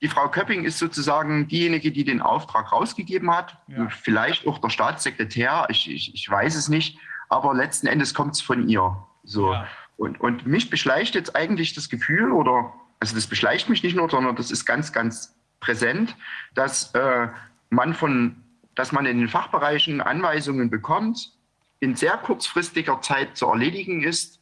die 0.00 0.08
Frau 0.08 0.28
Köpping 0.28 0.64
ist 0.64 0.78
sozusagen 0.78 1.48
diejenige, 1.48 1.90
die 1.90 2.04
den 2.04 2.22
Auftrag 2.22 2.70
rausgegeben 2.70 3.34
hat. 3.34 3.56
Ja. 3.66 3.88
Vielleicht 3.88 4.46
auch 4.46 4.58
der 4.58 4.70
Staatssekretär, 4.70 5.66
ich, 5.70 5.90
ich, 5.90 6.14
ich 6.14 6.30
weiß 6.30 6.54
es 6.54 6.68
nicht, 6.68 6.98
aber 7.28 7.52
letzten 7.52 7.88
Endes 7.88 8.14
kommt 8.14 8.34
es 8.34 8.40
von 8.40 8.68
ihr. 8.68 8.96
So. 9.24 9.52
Ja. 9.52 9.66
Und, 9.98 10.20
und 10.20 10.46
mich 10.46 10.70
beschleicht 10.70 11.16
jetzt 11.16 11.36
eigentlich 11.36 11.74
das 11.74 11.90
Gefühl, 11.90 12.30
oder 12.30 12.72
also 13.00 13.14
das 13.14 13.26
beschleicht 13.26 13.68
mich 13.68 13.82
nicht 13.82 13.96
nur, 13.96 14.08
sondern 14.08 14.36
das 14.36 14.50
ist 14.50 14.64
ganz, 14.64 14.92
ganz 14.92 15.34
präsent, 15.60 16.16
dass 16.54 16.94
äh, 16.94 17.28
man 17.68 17.94
von, 17.94 18.36
dass 18.76 18.92
man 18.92 19.06
in 19.06 19.18
den 19.18 19.28
Fachbereichen 19.28 20.00
Anweisungen 20.00 20.70
bekommt, 20.70 21.32
in 21.80 21.96
sehr 21.96 22.16
kurzfristiger 22.16 23.00
Zeit 23.02 23.36
zu 23.36 23.46
erledigen 23.46 24.04
ist, 24.04 24.40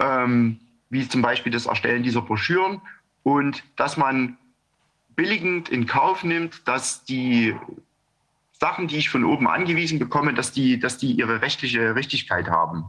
ähm, 0.00 0.58
wie 0.90 1.08
zum 1.08 1.22
Beispiel 1.22 1.52
das 1.52 1.66
Erstellen 1.66 2.02
dieser 2.02 2.22
Broschüren 2.22 2.80
und 3.22 3.62
dass 3.76 3.96
man 3.96 4.36
billigend 5.14 5.68
in 5.68 5.86
Kauf 5.86 6.24
nimmt, 6.24 6.66
dass 6.66 7.04
die 7.04 7.56
Sachen, 8.52 8.88
die 8.88 8.96
ich 8.96 9.10
von 9.10 9.24
oben 9.24 9.46
angewiesen 9.46 10.00
bekomme, 10.00 10.34
dass 10.34 10.50
die, 10.50 10.80
dass 10.80 10.98
die 10.98 11.12
ihre 11.12 11.40
rechtliche 11.40 11.94
Richtigkeit 11.94 12.48
haben. 12.48 12.84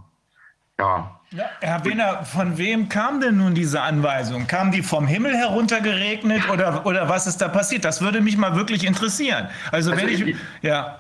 Ja. 0.80 1.19
ja. 1.32 1.45
Herr 1.61 1.86
Wehner, 1.86 2.26
von 2.26 2.57
wem 2.57 2.89
kam 2.89 3.21
denn 3.21 3.38
nun 3.38 3.53
diese 3.53 3.82
Anweisung? 3.82 4.47
Kam 4.47 4.71
die 4.71 4.82
vom 4.82 5.07
Himmel 5.07 5.36
heruntergeregnet 5.36 6.49
oder, 6.49 6.86
oder 6.86 7.09
was 7.09 7.28
ist 7.28 7.41
da 7.41 7.47
passiert? 7.47 7.86
Das 7.86 8.01
würde 8.01 8.21
mich 8.21 8.38
mal 8.38 8.55
wirklich 8.55 8.86
interessieren. 8.86 9.49
Also, 9.71 9.91
also 9.91 10.01
wenn 10.01 10.09
ich. 10.09 10.36
Ja. 10.61 10.97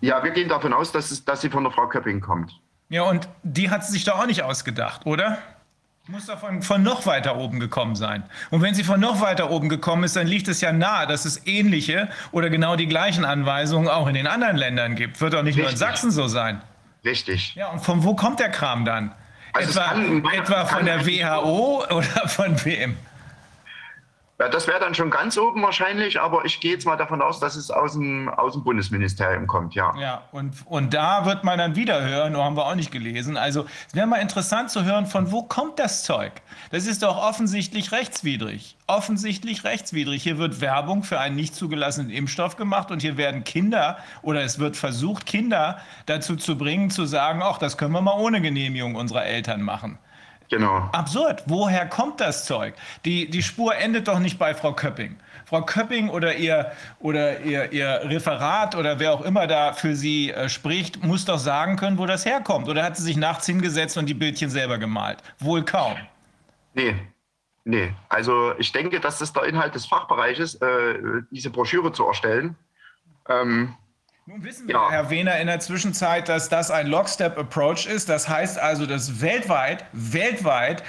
ja, 0.00 0.22
wir 0.22 0.32
gehen 0.32 0.48
davon 0.48 0.72
aus, 0.72 0.92
dass, 0.92 1.10
es, 1.10 1.24
dass 1.24 1.40
sie 1.40 1.50
von 1.50 1.64
der 1.64 1.72
Frau 1.72 1.88
Köpping 1.88 2.20
kommt. 2.20 2.52
Ja, 2.88 3.02
und 3.02 3.28
die 3.42 3.70
hat 3.70 3.84
sie 3.84 3.92
sich 3.92 4.04
doch 4.04 4.20
auch 4.20 4.26
nicht 4.26 4.42
ausgedacht, 4.42 5.06
oder? 5.06 5.38
Muss 6.08 6.26
doch 6.26 6.38
von, 6.38 6.62
von, 6.62 6.84
noch 6.84 7.04
weiter 7.06 7.36
oben 7.36 7.58
gekommen 7.58 7.96
sein. 7.96 8.22
Und 8.52 8.62
wenn 8.62 8.74
sie 8.74 8.84
von 8.84 9.00
noch 9.00 9.20
weiter 9.20 9.50
oben 9.50 9.68
gekommen 9.68 10.04
ist, 10.04 10.14
dann 10.14 10.28
liegt 10.28 10.46
es 10.46 10.60
ja 10.60 10.72
nahe, 10.72 11.08
dass 11.08 11.24
es 11.24 11.48
ähnliche 11.48 12.08
oder 12.30 12.48
genau 12.48 12.76
die 12.76 12.86
gleichen 12.86 13.24
Anweisungen 13.24 13.88
auch 13.88 14.06
in 14.06 14.14
den 14.14 14.28
anderen 14.28 14.56
Ländern 14.56 14.94
gibt. 14.94 15.20
Wird 15.20 15.32
doch 15.32 15.42
nicht 15.42 15.56
Richtig. 15.56 15.64
nur 15.64 15.70
in 15.72 15.76
Sachsen 15.76 16.12
so 16.12 16.28
sein. 16.28 16.62
Richtig. 17.06 17.54
Ja, 17.54 17.68
und 17.68 17.80
von 17.80 18.04
wo 18.04 18.14
kommt 18.14 18.40
der 18.40 18.50
Kram 18.50 18.84
dann? 18.84 19.12
Also 19.52 19.80
etwa, 19.80 20.32
etwa 20.32 20.64
von 20.66 20.84
der 20.84 21.06
WHO 21.06 21.84
oder 21.90 22.28
von 22.28 22.62
wem? 22.64 22.96
Ja, 24.38 24.50
das 24.50 24.66
wäre 24.66 24.78
dann 24.78 24.94
schon 24.94 25.10
ganz 25.10 25.38
oben 25.38 25.62
wahrscheinlich, 25.62 26.20
aber 26.20 26.44
ich 26.44 26.60
gehe 26.60 26.72
jetzt 26.72 26.84
mal 26.84 26.96
davon 26.96 27.22
aus, 27.22 27.40
dass 27.40 27.56
es 27.56 27.70
aus 27.70 27.94
dem, 27.94 28.28
aus 28.28 28.52
dem 28.52 28.64
Bundesministerium 28.64 29.46
kommt, 29.46 29.74
ja. 29.74 29.94
Ja, 29.98 30.24
und, 30.30 30.54
und 30.66 30.92
da 30.92 31.24
wird 31.24 31.42
man 31.42 31.58
dann 31.58 31.74
wieder 31.74 32.06
hören, 32.06 32.34
oder 32.34 32.44
haben 32.44 32.56
wir 32.56 32.66
auch 32.66 32.74
nicht 32.74 32.92
gelesen. 32.92 33.38
Also 33.38 33.64
es 33.88 33.94
wäre 33.94 34.06
mal 34.06 34.18
interessant 34.18 34.70
zu 34.70 34.84
hören, 34.84 35.06
von 35.06 35.32
wo 35.32 35.42
kommt 35.42 35.78
das 35.78 36.02
Zeug? 36.02 36.32
Das 36.70 36.86
ist 36.86 37.02
doch 37.02 37.16
offensichtlich 37.16 37.92
rechtswidrig. 37.92 38.76
Offensichtlich 38.86 39.64
rechtswidrig. 39.64 40.22
Hier 40.22 40.36
wird 40.36 40.60
Werbung 40.60 41.02
für 41.02 41.18
einen 41.18 41.34
nicht 41.34 41.54
zugelassenen 41.54 42.10
Impfstoff 42.10 42.56
gemacht 42.56 42.90
und 42.90 43.00
hier 43.00 43.16
werden 43.16 43.42
Kinder 43.42 43.96
oder 44.20 44.42
es 44.42 44.58
wird 44.58 44.76
versucht, 44.76 45.24
Kinder 45.24 45.78
dazu 46.04 46.36
zu 46.36 46.58
bringen, 46.58 46.90
zu 46.90 47.06
sagen, 47.06 47.40
ach, 47.42 47.56
das 47.56 47.78
können 47.78 47.92
wir 47.92 48.02
mal 48.02 48.18
ohne 48.18 48.42
Genehmigung 48.42 48.96
unserer 48.96 49.24
Eltern 49.24 49.62
machen. 49.62 49.98
Genau. 50.48 50.88
Absurd. 50.92 51.42
Woher 51.46 51.86
kommt 51.86 52.20
das 52.20 52.44
Zeug? 52.44 52.74
Die, 53.04 53.28
die 53.28 53.42
Spur 53.42 53.74
endet 53.76 54.08
doch 54.08 54.18
nicht 54.18 54.38
bei 54.38 54.54
Frau 54.54 54.72
Köpping. 54.72 55.16
Frau 55.44 55.62
Köpping 55.62 56.08
oder 56.08 56.36
ihr, 56.36 56.72
oder 56.98 57.40
ihr, 57.40 57.72
ihr 57.72 58.00
Referat 58.04 58.74
oder 58.74 58.98
wer 58.98 59.12
auch 59.12 59.22
immer 59.22 59.46
da 59.46 59.72
für 59.72 59.94
sie 59.94 60.32
äh, 60.32 60.48
spricht, 60.48 61.04
muss 61.04 61.24
doch 61.24 61.38
sagen 61.38 61.76
können, 61.76 61.98
wo 61.98 62.06
das 62.06 62.26
herkommt. 62.26 62.68
Oder 62.68 62.82
hat 62.82 62.96
sie 62.96 63.04
sich 63.04 63.16
nachts 63.16 63.46
hingesetzt 63.46 63.96
und 63.96 64.06
die 64.06 64.14
Bildchen 64.14 64.50
selber 64.50 64.78
gemalt? 64.78 65.18
Wohl 65.38 65.64
kaum. 65.64 65.94
Nee. 66.74 66.94
Nee. 67.64 67.92
Also 68.08 68.54
ich 68.58 68.72
denke, 68.72 69.00
dass 69.00 69.18
das 69.18 69.32
der 69.32 69.44
Inhalt 69.44 69.74
des 69.74 69.86
Fachbereiches, 69.86 70.56
äh, 70.56 71.22
diese 71.30 71.50
Broschüre 71.50 71.92
zu 71.92 72.06
erstellen. 72.06 72.56
Ähm, 73.28 73.74
nun 74.28 74.42
wissen 74.42 74.66
wir, 74.66 74.74
ja. 74.74 74.90
Herr 74.90 75.08
Wehner, 75.08 75.38
in 75.38 75.46
der 75.46 75.60
Zwischenzeit, 75.60 76.28
dass 76.28 76.48
das 76.48 76.72
ein 76.72 76.88
Lockstep-Approach 76.88 77.86
ist. 77.86 78.08
Das 78.08 78.28
heißt 78.28 78.58
also, 78.58 78.84
dass 78.84 79.20
weltweit, 79.20 79.84
weltweit 79.92 80.82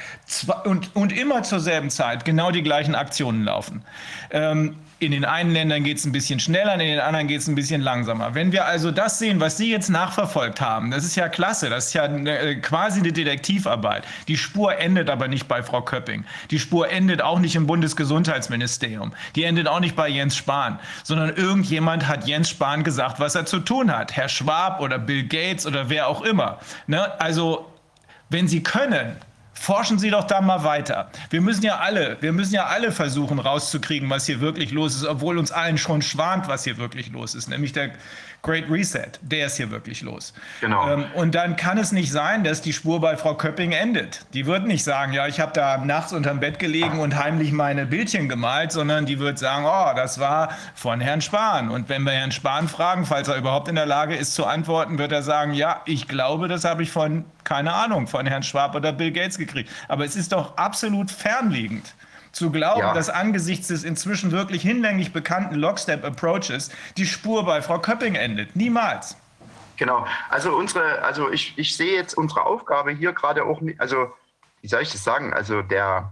und, 0.63 0.95
und 0.95 1.15
immer 1.15 1.43
zur 1.43 1.59
selben 1.59 1.91
Zeit 1.91 2.25
genau 2.25 2.49
die 2.49 2.63
gleichen 2.63 2.95
Aktionen 2.95 3.43
laufen. 3.43 3.83
Ähm, 4.31 4.77
in 4.99 5.11
den 5.11 5.25
einen 5.25 5.51
Ländern 5.51 5.83
geht 5.83 5.97
es 5.97 6.05
ein 6.05 6.11
bisschen 6.11 6.39
schneller, 6.39 6.73
in 6.73 6.79
den 6.79 6.99
anderen 6.99 7.27
geht 7.27 7.41
es 7.41 7.47
ein 7.47 7.53
bisschen 7.53 7.81
langsamer. 7.81 8.33
Wenn 8.33 8.51
wir 8.51 8.65
also 8.65 8.89
das 8.89 9.19
sehen, 9.19 9.39
was 9.39 9.57
Sie 9.57 9.71
jetzt 9.71 9.89
nachverfolgt 9.89 10.59
haben, 10.59 10.89
das 10.89 11.03
ist 11.03 11.15
ja 11.15 11.29
klasse, 11.29 11.69
das 11.69 11.87
ist 11.87 11.93
ja 11.93 12.03
eine, 12.03 12.39
äh, 12.39 12.55
quasi 12.55 12.99
eine 12.99 13.11
Detektivarbeit. 13.11 14.05
Die 14.27 14.37
Spur 14.37 14.75
endet 14.77 15.09
aber 15.11 15.27
nicht 15.27 15.47
bei 15.47 15.61
Frau 15.61 15.81
Köpping. 15.81 16.25
Die 16.49 16.57
Spur 16.57 16.89
endet 16.89 17.21
auch 17.21 17.37
nicht 17.39 17.55
im 17.55 17.67
Bundesgesundheitsministerium. 17.67 19.13
Die 19.35 19.43
endet 19.43 19.67
auch 19.67 19.79
nicht 19.79 19.95
bei 19.95 20.09
Jens 20.09 20.35
Spahn, 20.35 20.79
sondern 21.03 21.35
irgendjemand 21.35 22.07
hat 22.07 22.27
Jens 22.27 22.49
Spahn 22.49 22.83
gesagt, 22.83 23.19
was 23.19 23.35
er 23.35 23.45
zu 23.45 23.59
tun 23.59 23.95
hat. 23.95 24.15
Herr 24.15 24.29
Schwab 24.29 24.81
oder 24.81 24.97
Bill 24.97 25.27
Gates 25.27 25.67
oder 25.67 25.89
wer 25.89 26.07
auch 26.07 26.21
immer. 26.21 26.59
Ne? 26.87 27.19
Also, 27.21 27.71
wenn 28.29 28.47
Sie 28.47 28.63
können, 28.63 29.15
Forschen 29.59 29.97
Sie 29.99 30.11
doch 30.11 30.23
da 30.23 30.39
mal 30.39 30.63
weiter. 30.63 31.09
Wir 31.29 31.41
müssen 31.41 31.63
ja 31.63 31.77
alle, 31.79 32.17
wir 32.21 32.31
müssen 32.31 32.53
ja 32.53 32.67
alle 32.67 32.91
versuchen 32.91 33.39
rauszukriegen, 33.39 34.09
was 34.09 34.25
hier 34.25 34.39
wirklich 34.39 34.71
los 34.71 34.95
ist, 34.95 35.05
obwohl 35.05 35.37
uns 35.37 35.51
allen 35.51 35.77
schon 35.77 36.01
schwant, 36.01 36.47
was 36.47 36.63
hier 36.63 36.77
wirklich 36.77 37.11
los 37.11 37.35
ist, 37.35 37.49
nämlich 37.49 37.73
der 37.73 37.91
Great 38.47 38.69
Reset, 38.69 39.11
der 39.21 39.47
ist 39.47 39.57
hier 39.57 39.69
wirklich 39.71 40.01
los. 40.01 40.33
Genau. 40.61 40.89
Ähm, 40.89 41.05
und 41.15 41.35
dann 41.35 41.57
kann 41.57 41.77
es 41.77 41.91
nicht 41.91 42.13
sein, 42.13 42.45
dass 42.45 42.61
die 42.61 42.71
Spur 42.71 43.01
bei 43.01 43.17
Frau 43.17 43.35
Köpping 43.35 43.73
endet. 43.73 44.21
Die 44.33 44.45
wird 44.45 44.65
nicht 44.65 44.85
sagen, 44.85 45.11
ja, 45.11 45.27
ich 45.27 45.41
habe 45.41 45.51
da 45.53 45.77
nachts 45.79 46.13
unterm 46.13 46.39
Bett 46.39 46.57
gelegen 46.57 46.99
und 46.99 47.21
heimlich 47.21 47.51
meine 47.51 47.85
Bildchen 47.85 48.29
gemalt, 48.29 48.71
sondern 48.71 49.05
die 49.05 49.19
wird 49.19 49.37
sagen, 49.37 49.65
oh, 49.65 49.93
das 49.97 50.19
war 50.19 50.55
von 50.75 51.01
Herrn 51.01 51.19
Spahn. 51.19 51.69
Und 51.69 51.89
wenn 51.89 52.03
wir 52.03 52.13
Herrn 52.13 52.31
Spahn 52.31 52.69
fragen, 52.69 53.05
falls 53.05 53.27
er 53.27 53.35
überhaupt 53.35 53.67
in 53.67 53.75
der 53.75 53.85
Lage 53.85 54.15
ist 54.15 54.33
zu 54.33 54.45
antworten, 54.45 54.97
wird 54.97 55.11
er 55.11 55.23
sagen, 55.23 55.53
ja, 55.53 55.81
ich 55.83 56.07
glaube, 56.07 56.47
das 56.47 56.63
habe 56.63 56.83
ich 56.83 56.91
von, 56.91 57.25
keine 57.43 57.73
Ahnung, 57.73 58.07
von 58.07 58.25
Herrn 58.25 58.43
Schwab 58.43 58.75
oder 58.75 58.93
Bill 58.93 59.11
Gates 59.11 59.37
gekriegt. 59.37 59.69
Aber 59.89 60.05
es 60.05 60.15
ist 60.15 60.31
doch 60.31 60.55
absolut 60.55 61.11
fernliegend 61.11 61.93
zu 62.37 62.51
glauben, 62.51 62.81
ja. 62.81 62.93
dass 62.93 63.09
angesichts 63.09 63.67
des 63.67 63.83
inzwischen 63.83 64.31
wirklich 64.31 64.61
hinlänglich 64.61 65.11
bekannten 65.11 65.55
Lockstep-Approaches 65.55 66.69
die 66.95 67.05
Spur 67.05 67.45
bei 67.45 67.61
Frau 67.61 67.79
Köpping 67.79 68.15
endet. 68.15 68.55
Niemals. 68.55 69.17
Genau. 69.77 70.05
Also 70.29 70.55
unsere, 70.55 71.01
also 71.03 71.31
ich, 71.31 71.57
ich 71.57 71.75
sehe 71.75 71.95
jetzt 71.95 72.13
unsere 72.13 72.45
Aufgabe 72.45 72.91
hier 72.91 73.13
gerade 73.13 73.43
auch 73.43 73.61
nicht, 73.61 73.79
also 73.81 74.13
wie 74.61 74.67
soll 74.67 74.81
ich 74.81 74.91
das 74.91 75.03
sagen? 75.03 75.33
Also 75.33 75.61
der 75.61 76.11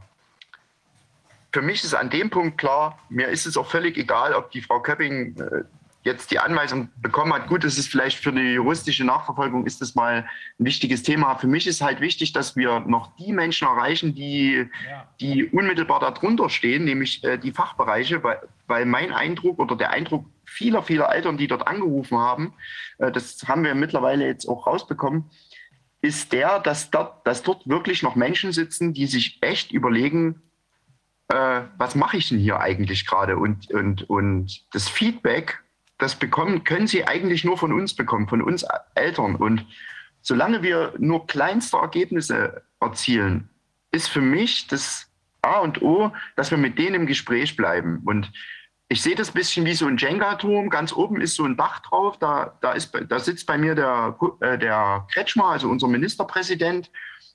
für 1.51 1.61
mich 1.61 1.83
ist 1.83 1.93
an 1.95 2.09
dem 2.09 2.29
Punkt 2.29 2.57
klar, 2.57 2.99
mir 3.07 3.29
ist 3.29 3.45
es 3.45 3.55
auch 3.55 3.69
völlig 3.69 3.97
egal, 3.97 4.33
ob 4.33 4.51
die 4.51 4.61
Frau 4.61 4.81
Köpping 4.81 5.39
äh, 5.39 5.63
jetzt 6.05 6.29
die 6.29 6.37
Anweisung 6.37 6.89
bekommen 7.01 7.33
hat. 7.33 7.47
Gut, 7.47 7.63
das 7.63 7.79
ist 7.79 7.89
vielleicht 7.89 8.19
für 8.19 8.29
eine 8.29 8.53
juristische 8.53 9.03
Nachverfolgung 9.03 9.65
ist 9.65 9.81
das 9.81 9.95
mal 9.95 10.27
ein 10.59 10.65
wichtiges 10.65 11.01
Thema. 11.01 11.35
Für 11.35 11.47
mich 11.47 11.65
ist 11.65 11.81
halt 11.81 11.99
wichtig, 11.99 12.31
dass 12.31 12.55
wir 12.55 12.81
noch 12.81 13.15
die 13.17 13.33
Menschen 13.33 13.67
erreichen, 13.67 14.13
die, 14.13 14.69
die 15.19 15.45
unmittelbar 15.45 15.99
darunter 15.99 16.49
stehen, 16.49 16.85
nämlich 16.85 17.23
äh, 17.23 17.37
die 17.39 17.51
Fachbereiche, 17.51 18.23
weil, 18.23 18.39
weil 18.67 18.85
mein 18.85 19.11
Eindruck 19.11 19.57
oder 19.57 19.75
der 19.75 19.89
Eindruck 19.89 20.27
vieler, 20.45 20.83
vieler 20.83 21.11
Eltern, 21.11 21.37
die 21.37 21.47
dort 21.47 21.67
angerufen 21.67 22.19
haben, 22.19 22.53
äh, 22.99 23.11
das 23.11 23.43
haben 23.47 23.63
wir 23.63 23.73
mittlerweile 23.73 24.27
jetzt 24.27 24.47
auch 24.47 24.67
rausbekommen, 24.67 25.31
ist 26.01 26.31
der, 26.33 26.59
dass 26.59 26.91
dort, 26.91 27.25
dass 27.25 27.41
dort 27.41 27.67
wirklich 27.67 28.03
noch 28.03 28.15
Menschen 28.15 28.51
sitzen, 28.51 28.93
die 28.93 29.07
sich 29.07 29.39
echt 29.41 29.71
überlegen, 29.71 30.43
äh, 31.29 31.61
was 31.79 31.95
mache 31.95 32.17
ich 32.17 32.29
denn 32.29 32.37
hier 32.37 32.59
eigentlich 32.59 33.07
gerade? 33.07 33.37
Und, 33.37 33.71
und, 33.71 34.07
und 34.07 34.71
das 34.71 34.87
Feedback, 34.87 35.64
das 35.97 36.15
bekommen, 36.15 36.63
können 36.63 36.87
sie 36.87 37.07
eigentlich 37.07 37.43
nur 37.43 37.57
von 37.57 37.71
uns 37.73 37.95
bekommen, 37.95 38.27
von 38.27 38.41
uns 38.41 38.65
Eltern. 38.95 39.35
Und 39.35 39.65
solange 40.21 40.61
wir 40.63 40.93
nur 40.97 41.27
kleinste 41.27 41.77
Ergebnisse 41.77 42.63
erzielen, 42.79 43.49
ist 43.91 44.09
für 44.09 44.21
mich 44.21 44.67
das 44.67 45.09
A 45.41 45.59
und 45.59 45.81
O, 45.81 46.11
dass 46.35 46.51
wir 46.51 46.57
mit 46.57 46.77
denen 46.77 46.95
im 46.95 47.05
Gespräch 47.05 47.55
bleiben. 47.55 48.01
Und 48.05 48.31
ich 48.89 49.01
sehe 49.01 49.15
das 49.15 49.29
ein 49.29 49.33
bisschen 49.33 49.65
wie 49.65 49.73
so 49.73 49.87
ein 49.87 49.97
Jenga-Turm. 49.97 50.69
Ganz 50.69 50.93
oben 50.93 51.21
ist 51.21 51.35
so 51.35 51.45
ein 51.45 51.57
Dach 51.57 51.79
drauf. 51.79 52.17
Da, 52.19 52.57
da, 52.61 52.73
ist, 52.73 52.91
da 53.07 53.19
sitzt 53.19 53.47
bei 53.47 53.57
mir 53.57 53.75
der, 53.75 54.17
äh, 54.41 54.57
der 54.57 55.07
Kretschmer, 55.11 55.45
also 55.45 55.69
unser 55.69 55.87
Ministerpräsident. 55.87 56.91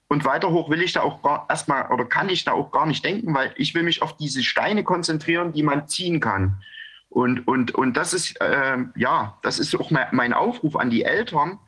Und 0.09 0.25
weiter 0.25 0.51
hoch 0.51 0.71
will 0.71 0.83
ich 0.83 0.93
da 0.93 1.03
auch 1.03 1.23
gar, 1.23 1.47
erstmal 1.49 1.91
oder 1.93 2.05
kann 2.05 2.29
ich 2.29 2.45
da 2.45 2.53
auch 2.53 2.73
gar 2.73 2.87
nicht 2.87 3.05
denken, 3.05 3.33
weil 3.33 3.53
ich 3.57 3.75
will 3.75 3.85
mich 3.85 4.03
auf 4.03 4.17
diese 4.17 4.43
Steine 4.43 4.83
konzentrieren, 4.83 5.53
die 5.53 5.63
man 5.63 5.89
ziehen 5.89 6.19
kann. 6.21 6.63
Und, 7.11 7.47
und, 7.49 7.75
und 7.75 7.97
das 7.97 8.15
ist, 8.15 8.41
äh, 8.41 8.79
ja, 8.95 9.39
das 9.43 9.59
ist 9.59 9.75
auch 9.79 9.91
mein 9.91 10.33
Aufruf 10.33 10.77
an 10.77 10.91
die 10.91 11.03
Eltern. 11.03 11.59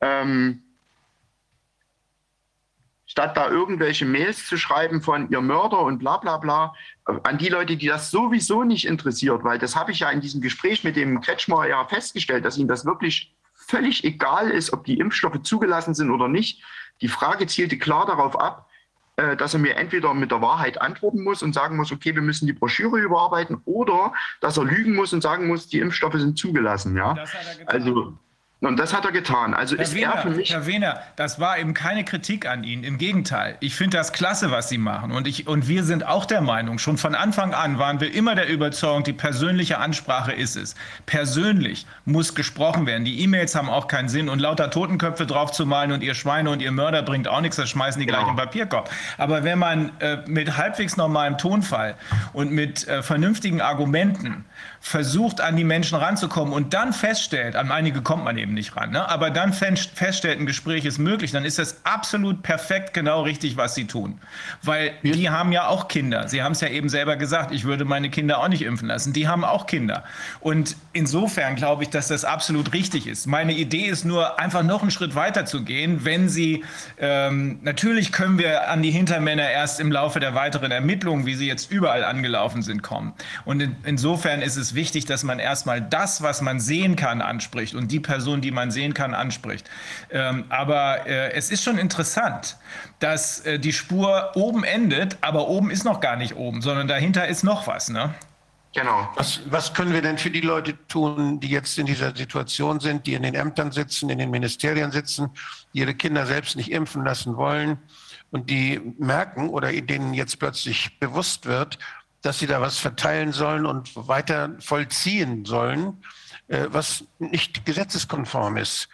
Ähm, 0.00 0.62
statt 3.04 3.36
da 3.36 3.50
irgendwelche 3.50 4.06
Mails 4.06 4.46
zu 4.46 4.56
schreiben 4.56 5.02
von 5.02 5.30
ihr 5.30 5.42
Mörder 5.42 5.80
und 5.80 5.98
bla 5.98 6.16
bla 6.16 6.38
bla, 6.38 6.74
äh, 7.06 7.12
an 7.22 7.36
die 7.36 7.50
Leute, 7.50 7.76
die 7.76 7.86
das 7.86 8.10
sowieso 8.10 8.64
nicht 8.64 8.86
interessiert, 8.86 9.44
weil 9.44 9.58
das 9.58 9.76
habe 9.76 9.92
ich 9.92 10.00
ja 10.00 10.10
in 10.10 10.22
diesem 10.22 10.40
Gespräch 10.40 10.82
mit 10.82 10.96
dem 10.96 11.20
Kretschmer 11.20 11.68
ja 11.68 11.84
festgestellt, 11.84 12.46
dass 12.46 12.56
ihm 12.56 12.68
das 12.68 12.86
wirklich 12.86 13.34
völlig 13.54 14.04
egal 14.04 14.50
ist, 14.50 14.72
ob 14.72 14.84
die 14.84 14.98
Impfstoffe 14.98 15.42
zugelassen 15.42 15.92
sind 15.92 16.10
oder 16.10 16.28
nicht. 16.28 16.62
Die 17.02 17.08
Frage 17.08 17.46
zielte 17.46 17.76
klar 17.76 18.06
darauf 18.06 18.40
ab, 18.40 18.70
äh, 19.22 19.36
dass 19.36 19.54
er 19.54 19.60
mir 19.60 19.76
entweder 19.76 20.12
mit 20.14 20.32
der 20.32 20.42
Wahrheit 20.42 20.80
antworten 20.80 21.22
muss 21.22 21.42
und 21.42 21.52
sagen 21.52 21.76
muss, 21.76 21.92
okay, 21.92 22.14
wir 22.14 22.22
müssen 22.22 22.46
die 22.46 22.52
Broschüre 22.52 22.98
überarbeiten, 22.98 23.60
oder 23.64 24.12
dass 24.40 24.56
er 24.56 24.64
lügen 24.64 24.96
muss 24.96 25.12
und 25.12 25.20
sagen 25.20 25.46
muss, 25.46 25.68
die 25.68 25.78
Impfstoffe 25.78 26.14
sind 26.14 26.36
zugelassen. 26.36 26.96
Ja? 26.96 27.14
Also 27.66 28.18
und 28.68 28.78
das 28.78 28.94
hat 28.94 29.04
er 29.04 29.12
getan. 29.12 29.54
Also 29.54 29.76
Herr 29.76 29.82
ist 29.82 29.94
Wehner, 29.94 30.12
er 30.12 30.22
für 30.22 30.30
mich. 30.30 30.52
Herr 30.52 30.66
Wehner, 30.66 31.00
das 31.16 31.40
war 31.40 31.58
eben 31.58 31.74
keine 31.74 32.04
Kritik 32.04 32.46
an 32.46 32.62
ihn. 32.64 32.84
Im 32.84 32.98
Gegenteil. 32.98 33.56
Ich 33.60 33.74
finde 33.74 33.96
das 33.96 34.12
klasse, 34.12 34.50
was 34.50 34.68
Sie 34.68 34.78
machen. 34.78 35.10
Und, 35.12 35.26
ich, 35.26 35.46
und 35.48 35.68
wir 35.68 35.82
sind 35.84 36.06
auch 36.06 36.24
der 36.24 36.40
Meinung, 36.40 36.78
schon 36.78 36.96
von 36.96 37.14
Anfang 37.14 37.54
an 37.54 37.78
waren 37.78 38.00
wir 38.00 38.14
immer 38.14 38.34
der 38.34 38.48
Überzeugung, 38.48 39.02
die 39.02 39.12
persönliche 39.12 39.78
Ansprache 39.78 40.32
ist 40.32 40.56
es. 40.56 40.74
Persönlich 41.06 41.86
muss 42.04 42.34
gesprochen 42.34 42.86
werden. 42.86 43.04
Die 43.04 43.20
E-Mails 43.20 43.54
haben 43.54 43.68
auch 43.68 43.88
keinen 43.88 44.08
Sinn. 44.08 44.28
Und 44.28 44.38
lauter 44.38 44.70
Totenköpfe 44.70 45.26
draufzumalen 45.26 45.92
und 45.92 46.02
ihr 46.02 46.14
Schweine 46.14 46.50
und 46.50 46.62
ihr 46.62 46.72
Mörder 46.72 47.02
bringt 47.02 47.28
auch 47.28 47.40
nichts. 47.40 47.56
Das 47.56 47.68
schmeißen 47.70 48.00
die 48.00 48.06
Genau. 48.06 48.18
gleich 48.20 48.30
im 48.30 48.36
Papierkorb. 48.36 48.90
Aber 49.18 49.44
wenn 49.44 49.58
man 49.58 49.90
äh, 50.00 50.18
mit 50.26 50.56
halbwegs 50.56 50.96
normalem 50.96 51.36
Tonfall 51.38 51.96
und 52.32 52.52
mit 52.52 52.86
äh, 52.86 53.02
vernünftigen 53.02 53.60
Argumenten 53.60 54.44
versucht, 54.84 55.40
an 55.40 55.56
die 55.56 55.62
Menschen 55.62 55.96
ranzukommen 55.96 56.52
und 56.52 56.74
dann 56.74 56.92
feststellt, 56.92 57.54
an 57.54 57.70
einige 57.70 58.02
kommt 58.02 58.24
man 58.24 58.36
eben 58.36 58.52
nicht 58.52 58.76
ran, 58.76 58.90
ne? 58.90 59.08
aber 59.08 59.30
dann 59.30 59.52
fest- 59.52 59.92
feststellt, 59.94 60.40
ein 60.40 60.44
Gespräch 60.46 60.84
ist 60.84 60.98
möglich, 60.98 61.30
dann 61.30 61.44
ist 61.44 61.60
das 61.60 61.76
absolut 61.84 62.42
perfekt 62.42 62.92
genau 62.92 63.22
richtig, 63.22 63.56
was 63.56 63.76
sie 63.76 63.86
tun. 63.86 64.20
Weil 64.60 64.92
die 65.04 65.30
haben 65.30 65.52
ja 65.52 65.68
auch 65.68 65.86
Kinder. 65.86 66.26
Sie 66.26 66.42
haben 66.42 66.52
es 66.52 66.60
ja 66.60 66.68
eben 66.68 66.88
selber 66.88 67.14
gesagt, 67.14 67.52
ich 67.52 67.62
würde 67.62 67.84
meine 67.84 68.10
Kinder 68.10 68.38
auch 68.38 68.48
nicht 68.48 68.62
impfen 68.62 68.88
lassen. 68.88 69.12
Die 69.12 69.28
haben 69.28 69.44
auch 69.44 69.68
Kinder. 69.68 70.02
Und 70.40 70.76
insofern 70.92 71.54
glaube 71.54 71.84
ich, 71.84 71.90
dass 71.90 72.08
das 72.08 72.24
absolut 72.24 72.72
richtig 72.72 73.06
ist. 73.06 73.26
Meine 73.28 73.52
Idee 73.52 73.86
ist 73.86 74.04
nur, 74.04 74.40
einfach 74.40 74.64
noch 74.64 74.82
einen 74.82 74.90
Schritt 74.90 75.14
weiter 75.14 75.46
zu 75.46 75.62
gehen, 75.62 76.04
wenn 76.04 76.28
sie, 76.28 76.64
ähm, 76.98 77.60
natürlich 77.62 78.10
können 78.10 78.38
wir 78.38 78.68
an 78.68 78.82
die 78.82 78.90
Hintermänner 78.90 79.48
erst 79.48 79.78
im 79.78 79.92
Laufe 79.92 80.18
der 80.18 80.34
weiteren 80.34 80.72
Ermittlungen, 80.72 81.24
wie 81.24 81.36
sie 81.36 81.46
jetzt 81.46 81.70
überall 81.70 82.02
angelaufen 82.02 82.62
sind, 82.62 82.82
kommen. 82.82 83.12
Und 83.44 83.60
in, 83.62 83.76
insofern 83.84 84.42
ist 84.42 84.56
es 84.56 84.71
wichtig, 84.74 85.04
dass 85.06 85.22
man 85.22 85.38
erstmal 85.38 85.80
das, 85.80 86.22
was 86.22 86.40
man 86.40 86.60
sehen 86.60 86.96
kann, 86.96 87.20
anspricht 87.20 87.74
und 87.74 87.90
die 87.92 88.00
Person, 88.00 88.40
die 88.40 88.50
man 88.50 88.70
sehen 88.70 88.94
kann, 88.94 89.14
anspricht. 89.14 89.68
Ähm, 90.10 90.44
aber 90.48 91.06
äh, 91.06 91.32
es 91.32 91.50
ist 91.50 91.62
schon 91.62 91.78
interessant, 91.78 92.56
dass 92.98 93.40
äh, 93.40 93.58
die 93.58 93.72
Spur 93.72 94.32
oben 94.34 94.64
endet, 94.64 95.18
aber 95.20 95.48
oben 95.48 95.70
ist 95.70 95.84
noch 95.84 96.00
gar 96.00 96.16
nicht 96.16 96.36
oben, 96.36 96.62
sondern 96.62 96.88
dahinter 96.88 97.28
ist 97.28 97.42
noch 97.42 97.66
was. 97.66 97.88
Ne? 97.88 98.14
Genau. 98.74 99.10
Was, 99.16 99.40
was 99.50 99.74
können 99.74 99.92
wir 99.92 100.00
denn 100.00 100.16
für 100.16 100.30
die 100.30 100.40
Leute 100.40 100.74
tun, 100.88 101.40
die 101.40 101.48
jetzt 101.48 101.78
in 101.78 101.86
dieser 101.86 102.16
Situation 102.16 102.80
sind, 102.80 103.06
die 103.06 103.14
in 103.14 103.22
den 103.22 103.34
Ämtern 103.34 103.70
sitzen, 103.70 104.08
in 104.08 104.18
den 104.18 104.30
Ministerien 104.30 104.90
sitzen, 104.90 105.30
die 105.74 105.80
ihre 105.80 105.94
Kinder 105.94 106.24
selbst 106.24 106.56
nicht 106.56 106.70
impfen 106.70 107.04
lassen 107.04 107.36
wollen 107.36 107.78
und 108.30 108.48
die 108.48 108.80
merken 108.98 109.50
oder 109.50 109.70
denen 109.72 110.14
jetzt 110.14 110.38
plötzlich 110.38 110.98
bewusst 110.98 111.44
wird, 111.44 111.78
dass 112.22 112.38
sie 112.38 112.46
da 112.46 112.60
was 112.60 112.78
verteilen 112.78 113.32
sollen 113.32 113.66
und 113.66 113.94
weiter 113.94 114.56
vollziehen 114.60 115.44
sollen, 115.44 116.02
äh, 116.48 116.66
was 116.68 117.04
nicht 117.18 117.66
gesetzeskonform 117.66 118.56
ist. 118.56 118.88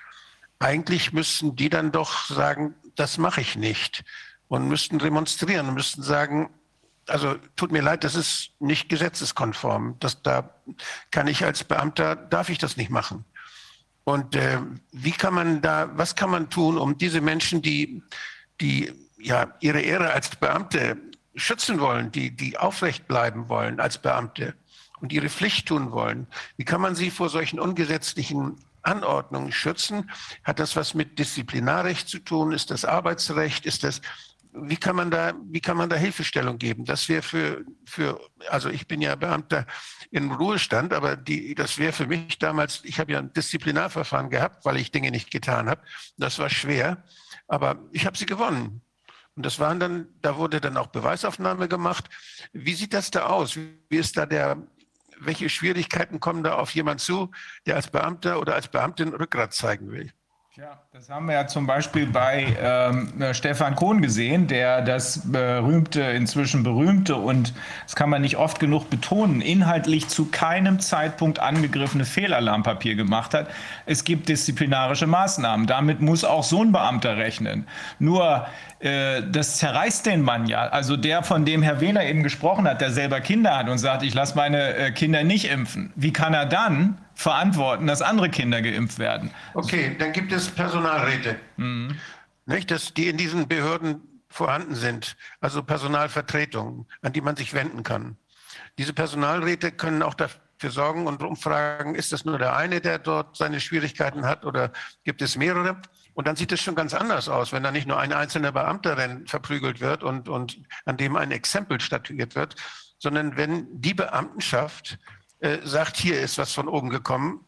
Eigentlich 0.59 1.13
müssten 1.13 1.55
die 1.55 1.69
dann 1.69 1.93
doch 1.93 2.27
sagen, 2.27 2.75
das 2.97 3.19
mache 3.19 3.41
ich 3.41 3.57
nicht 3.57 4.05
und 4.49 4.67
müssten 4.67 4.99
demonstrieren 4.99 5.73
müssten 5.75 6.03
sagen, 6.03 6.51
also 7.07 7.37
tut 7.57 7.73
mir 7.73 7.83
leid, 7.83 8.05
das 8.05 8.15
ist 8.15 8.51
nicht 8.59 8.89
gesetzeskonform. 8.89 9.97
Das, 10.01 10.23
da 10.23 10.51
kann 11.11 11.27
ich 11.27 11.45
als 11.45 11.65
Beamter, 11.65 12.17
darf 12.17 12.49
ich 12.49 12.59
das 12.59 12.77
nicht 12.77 12.91
machen. 12.91 13.25
Und 14.05 14.37
äh, 14.37 14.59
wie 14.93 15.13
kann 15.13 15.35
man 15.35 15.61
da, 15.61 15.91
was 15.97 16.17
kann 16.17 16.31
man 16.31 16.51
tun, 16.51 16.79
um 16.79 16.97
diese 16.99 17.21
Menschen, 17.21 17.63
die, 17.63 18.03
die 18.61 18.93
ja 19.19 19.55
ihre 19.61 19.81
Ehre 19.81 20.13
als 20.13 20.35
Beamte 20.37 20.97
schützen 21.39 21.81
wollen, 21.81 22.13
die, 22.13 22.31
die 22.35 22.59
aufrecht 22.59 23.07
bleiben 23.09 23.49
wollen 23.49 23.81
als 23.81 23.99
Beamte 23.99 24.55
und 25.01 25.13
ihre 25.13 25.29
Pflicht 25.29 25.69
tun 25.69 25.93
wollen, 25.93 26.27
wie 26.57 26.65
kann 26.65 26.81
man 26.81 26.95
sie 26.95 27.11
vor 27.11 27.29
solchen 27.29 27.61
ungesetzlichen 27.61 28.57
Anordnungen 28.83 29.53
schützen? 29.53 30.11
Hat 30.45 30.59
das 30.59 30.77
was 30.77 30.95
mit 30.95 31.19
Disziplinarrecht 31.19 32.09
zu 32.09 32.19
tun? 32.19 32.53
Ist 32.53 32.71
das 32.71 32.85
Arbeitsrecht? 32.85 33.67
Ist 33.67 33.85
das, 33.85 34.01
wie 34.53 34.77
kann 34.77 34.97
man 34.97 35.11
da, 35.11 35.35
wie 35.45 35.61
kann 35.61 35.77
man 35.77 35.89
da 35.89 35.97
Hilfestellung 35.97 36.59
geben? 36.59 36.85
Das 36.85 37.09
wäre 37.09 37.23
für, 37.23 37.65
für, 37.85 38.21
also 38.51 38.69
ich 38.71 38.87
bin 38.87 39.01
ja 39.01 39.15
Beamter 39.15 39.67
im 40.11 40.33
Ruhestand, 40.33 40.93
aber 40.93 41.17
die, 41.17 41.55
das 41.55 41.79
wäre 41.79 41.93
für 41.93 42.07
mich 42.07 42.39
damals, 42.39 42.81
ich 42.85 42.99
habe 42.99 43.13
ja 43.13 43.19
ein 43.19 43.33
Disziplinarverfahren 43.33 44.31
gehabt, 44.31 44.65
weil 44.65 44.79
ich 44.79 44.91
Dinge 44.91 45.11
nicht 45.11 45.31
getan 45.31 45.69
habe. 45.69 45.83
Das 46.17 46.39
war 46.39 46.51
schwer, 46.51 47.05
aber 47.47 47.79
ich 47.93 48.07
habe 48.07 48.17
sie 48.17 48.27
gewonnen. 48.27 48.83
Und 49.39 49.47
das 49.47 49.61
waren 49.61 49.79
dann, 49.79 50.09
da 50.21 50.37
wurde 50.37 50.61
dann 50.61 50.77
auch 50.77 50.89
Beweisaufnahme 50.89 51.69
gemacht. 51.69 52.11
Wie 52.53 52.75
sieht 52.75 52.93
das 52.93 53.13
da 53.13 53.27
aus? 53.27 53.57
Wie 53.57 53.97
ist 53.97 54.17
da 54.17 54.27
der, 54.27 54.61
welche 55.21 55.49
Schwierigkeiten 55.49 56.19
kommen 56.19 56.43
da 56.43 56.57
auf 56.57 56.75
jemand 56.75 57.01
zu, 57.01 57.31
der 57.65 57.77
als 57.77 57.89
Beamter 57.89 58.41
oder 58.41 58.57
als 58.57 58.67
Beamtin 58.67 59.11
Rückgrat 59.15 59.55
zeigen 59.55 59.93
will? 59.93 60.13
Ja, 60.59 60.83
das 60.93 61.09
haben 61.09 61.27
wir 61.27 61.35
ja 61.35 61.47
zum 61.47 61.69
Beispiel 61.69 62.07
bei 62.07 62.57
ähm, 62.61 63.13
Stefan 63.33 63.77
Kohn 63.77 64.03
gesehen, 64.03 64.49
der 64.49 64.83
das 64.83 65.31
berühmte, 65.31 66.01
inzwischen 66.01 66.65
berühmte 66.65 67.15
und 67.15 67.55
das 67.85 67.95
kann 67.95 68.11
man 68.11 68.23
nicht 68.23 68.39
oft 68.39 68.59
genug 68.59 68.91
betonen, 68.91 69.41
inhaltlich 69.41 70.09
zu 70.09 70.25
keinem 70.33 70.81
Zeitpunkt 70.81 71.39
angegriffene 71.39 72.05
Fehlalarmpapier 72.05 72.97
gemacht 72.97 73.35
hat. 73.35 73.47
Es 73.87 74.03
gibt 74.03 74.29
disziplinarische 74.29 75.07
Maßnahmen. 75.07 75.69
Damit 75.69 76.01
muss 76.01 76.25
auch 76.25 76.43
so 76.43 76.61
ein 76.61 76.73
Beamter 76.73 77.17
rechnen. 77.17 77.69
Nur 78.01 78.45
äh, 78.81 79.23
das 79.31 79.59
zerreißt 79.59 80.07
den 80.07 80.23
Mann 80.23 80.47
ja. 80.47 80.63
Also 80.63 80.97
der, 80.97 81.23
von 81.23 81.45
dem 81.45 81.63
Herr 81.63 81.81
Wähler 81.81 82.05
eben 82.05 82.25
gesprochen 82.25 82.67
hat, 82.67 82.81
der 82.81 82.91
selber 82.91 83.21
Kinder 83.21 83.57
hat 83.57 83.69
und 83.69 83.79
sagt, 83.79 84.03
ich 84.03 84.13
lasse 84.13 84.35
meine 84.35 84.75
äh, 84.75 84.91
Kinder 84.91 85.23
nicht 85.23 85.53
impfen. 85.53 85.93
Wie 85.95 86.13
kann 86.13 86.35
er 86.35 86.47
dann 86.47 86.99
verantworten, 87.19 87.89
dass 87.89 88.01
andere 88.01 88.31
Kinder 88.31 88.63
geimpft 88.63 88.99
werden? 88.99 89.33
Okay, 89.55 89.97
dann 89.99 90.13
gibt 90.13 90.33
es 90.33 90.49
Personalräte, 90.49 91.37
nicht, 92.47 92.71
dass 92.71 92.95
die 92.95 93.09
in 93.09 93.17
diesen 93.17 93.49
Behörden 93.49 94.23
vorhanden 94.29 94.77
sind, 94.77 95.17
also 95.41 95.63
Personalvertretungen, 95.63 96.87
an 97.03 97.13
die 97.13 97.21
man 97.21 97.35
sich 97.35 97.55
wenden 97.55 97.83
kann. 97.83 98.17
Diese 98.79 98.93
Personalräte 98.93 99.73
können 99.73 100.03
auch 100.03 100.15
dafür 100.15 100.71
sorgen 100.71 101.07
und 101.09 101.23
umfragen, 101.23 101.97
ist 101.97 102.13
das 102.13 102.25
nur 102.25 102.39
der 102.39 102.57
eine, 102.57 102.81
der 102.81 103.01
dort 103.01 103.37
seine 103.37 103.59
Schwierigkeiten 103.59 104.25
hat 104.25 104.45
oder 104.45 104.73
gibt 105.05 105.21
es 105.21 105.37
mehrere? 105.37 105.83
Und 106.15 106.29
dann 106.29 106.37
sieht 106.37 106.53
es 106.53 106.61
schon 106.61 106.77
ganz 106.77 106.95
anders 106.95 107.29
aus, 107.29 107.53
wenn 107.53 107.65
da 107.65 107.73
nicht 107.73 107.89
nur 107.89 107.99
ein 107.99 108.13
einzelner 108.13 108.53
Beamter 108.53 108.97
verprügelt 109.27 109.81
wird 109.81 110.05
und, 110.05 110.29
und 110.29 110.61
an 110.85 110.97
dem 110.97 111.17
ein 111.17 111.33
Exempel 111.33 111.81
statuiert 111.81 112.37
wird, 112.37 112.55
sondern 112.99 113.37
wenn 113.37 113.67
die 113.81 113.95
Beamtenschaft 113.95 114.99
äh, 115.41 115.59
sagt, 115.65 115.97
hier 115.97 116.21
ist 116.21 116.39
was 116.39 116.53
von 116.53 116.69
oben 116.69 116.91
gekommen, 116.91 117.45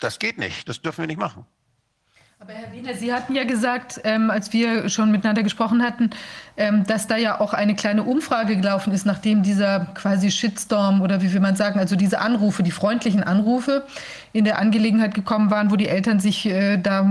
das 0.00 0.18
geht 0.18 0.38
nicht, 0.38 0.68
das 0.68 0.80
dürfen 0.80 1.02
wir 1.02 1.06
nicht 1.06 1.18
machen. 1.18 1.46
Aber 2.42 2.54
Herr 2.54 2.72
Wiener, 2.72 2.94
Sie 2.94 3.12
hatten 3.12 3.36
ja 3.36 3.44
gesagt, 3.44 4.00
ähm, 4.02 4.28
als 4.28 4.52
wir 4.52 4.88
schon 4.88 5.12
miteinander 5.12 5.44
gesprochen 5.44 5.80
hatten, 5.80 6.10
ähm, 6.56 6.84
dass 6.84 7.06
da 7.06 7.16
ja 7.16 7.40
auch 7.40 7.54
eine 7.54 7.76
kleine 7.76 8.02
Umfrage 8.02 8.56
gelaufen 8.56 8.92
ist, 8.92 9.06
nachdem 9.06 9.44
dieser 9.44 9.86
quasi 9.94 10.30
Shitstorm 10.32 11.02
oder 11.02 11.22
wie 11.22 11.32
will 11.32 11.40
man 11.40 11.54
sagen, 11.54 11.78
also 11.78 11.94
diese 11.94 12.18
Anrufe, 12.18 12.64
die 12.64 12.72
freundlichen 12.72 13.22
Anrufe 13.22 13.84
in 14.34 14.44
der 14.44 14.58
Angelegenheit 14.58 15.14
gekommen 15.14 15.50
waren, 15.50 15.70
wo 15.70 15.76
die 15.76 15.88
Eltern 15.88 16.18
sich 16.18 16.46
äh, 16.46 16.78
da 16.78 17.08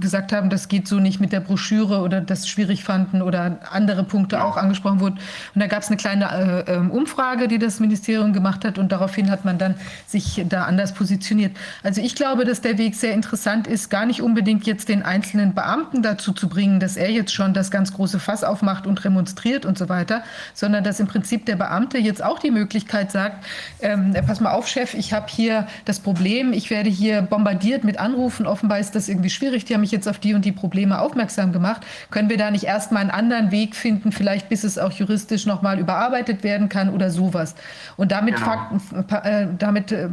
gesagt 0.00 0.32
haben, 0.32 0.50
das 0.50 0.68
geht 0.68 0.88
so 0.88 0.98
nicht 0.98 1.20
mit 1.20 1.32
der 1.32 1.40
Broschüre 1.40 2.00
oder 2.00 2.20
das 2.20 2.48
schwierig 2.48 2.82
fanden 2.84 3.22
oder 3.22 3.58
andere 3.70 4.04
Punkte 4.04 4.36
ja. 4.36 4.44
auch 4.44 4.56
angesprochen 4.56 5.00
wurden. 5.00 5.18
Und 5.54 5.60
da 5.60 5.66
gab 5.66 5.82
es 5.82 5.88
eine 5.88 5.96
kleine 5.96 6.64
äh, 6.66 6.72
ähm, 6.72 6.90
Umfrage, 6.90 7.48
die 7.48 7.58
das 7.58 7.80
Ministerium 7.80 8.32
gemacht 8.32 8.64
hat 8.64 8.78
und 8.78 8.92
daraufhin 8.92 9.30
hat 9.30 9.44
man 9.44 9.58
dann 9.58 9.74
sich 10.06 10.42
da 10.48 10.64
anders 10.64 10.94
positioniert. 10.94 11.56
Also 11.82 12.00
ich 12.00 12.14
glaube, 12.14 12.44
dass 12.44 12.60
der 12.60 12.78
Weg 12.78 12.94
sehr 12.94 13.12
interessant 13.12 13.66
ist, 13.66 13.90
gar 13.90 14.06
nicht 14.06 14.22
unbedingt 14.22 14.64
jetzt 14.70 14.88
den 14.88 15.02
einzelnen 15.02 15.54
Beamten 15.54 16.02
dazu 16.02 16.32
zu 16.32 16.48
bringen, 16.48 16.80
dass 16.80 16.96
er 16.96 17.10
jetzt 17.10 17.34
schon 17.34 17.52
das 17.52 17.70
ganz 17.70 17.92
große 17.92 18.18
Fass 18.18 18.44
aufmacht 18.44 18.86
und 18.86 19.04
remonstriert 19.04 19.66
und 19.66 19.76
so 19.76 19.88
weiter, 19.88 20.22
sondern 20.54 20.84
dass 20.84 21.00
im 21.00 21.06
Prinzip 21.06 21.44
der 21.46 21.56
Beamte 21.56 21.98
jetzt 21.98 22.22
auch 22.22 22.38
die 22.38 22.50
Möglichkeit 22.50 23.10
sagt, 23.10 23.44
ähm, 23.80 24.14
pass 24.26 24.40
mal 24.40 24.52
auf, 24.52 24.68
Chef, 24.68 24.94
ich 24.94 25.12
habe 25.12 25.26
hier 25.28 25.66
das 25.84 26.00
Problem, 26.00 26.52
ich 26.52 26.70
werde 26.70 26.88
hier 26.88 27.22
bombardiert 27.22 27.84
mit 27.84 27.98
Anrufen, 27.98 28.46
offenbar 28.46 28.78
ist 28.78 28.94
das 28.94 29.08
irgendwie 29.08 29.30
schwierig, 29.30 29.64
die 29.64 29.74
haben 29.74 29.80
mich 29.80 29.90
jetzt 29.90 30.08
auf 30.08 30.18
die 30.18 30.34
und 30.34 30.44
die 30.44 30.52
Probleme 30.52 31.00
aufmerksam 31.00 31.52
gemacht. 31.52 31.82
Können 32.10 32.30
wir 32.30 32.38
da 32.38 32.50
nicht 32.50 32.64
erstmal 32.64 33.02
einen 33.02 33.10
anderen 33.10 33.50
Weg 33.50 33.74
finden, 33.74 34.12
vielleicht 34.12 34.48
bis 34.48 34.64
es 34.64 34.78
auch 34.78 34.92
juristisch 34.92 35.46
nochmal 35.46 35.78
überarbeitet 35.78 36.44
werden 36.44 36.68
kann 36.68 36.90
oder 36.90 37.10
sowas? 37.10 37.54
Und 37.96 38.12
damit, 38.12 38.36
genau. 38.36 38.46
Fakten, 38.46 38.80
äh, 39.24 39.46
damit 39.58 39.92
äh, 39.92 40.08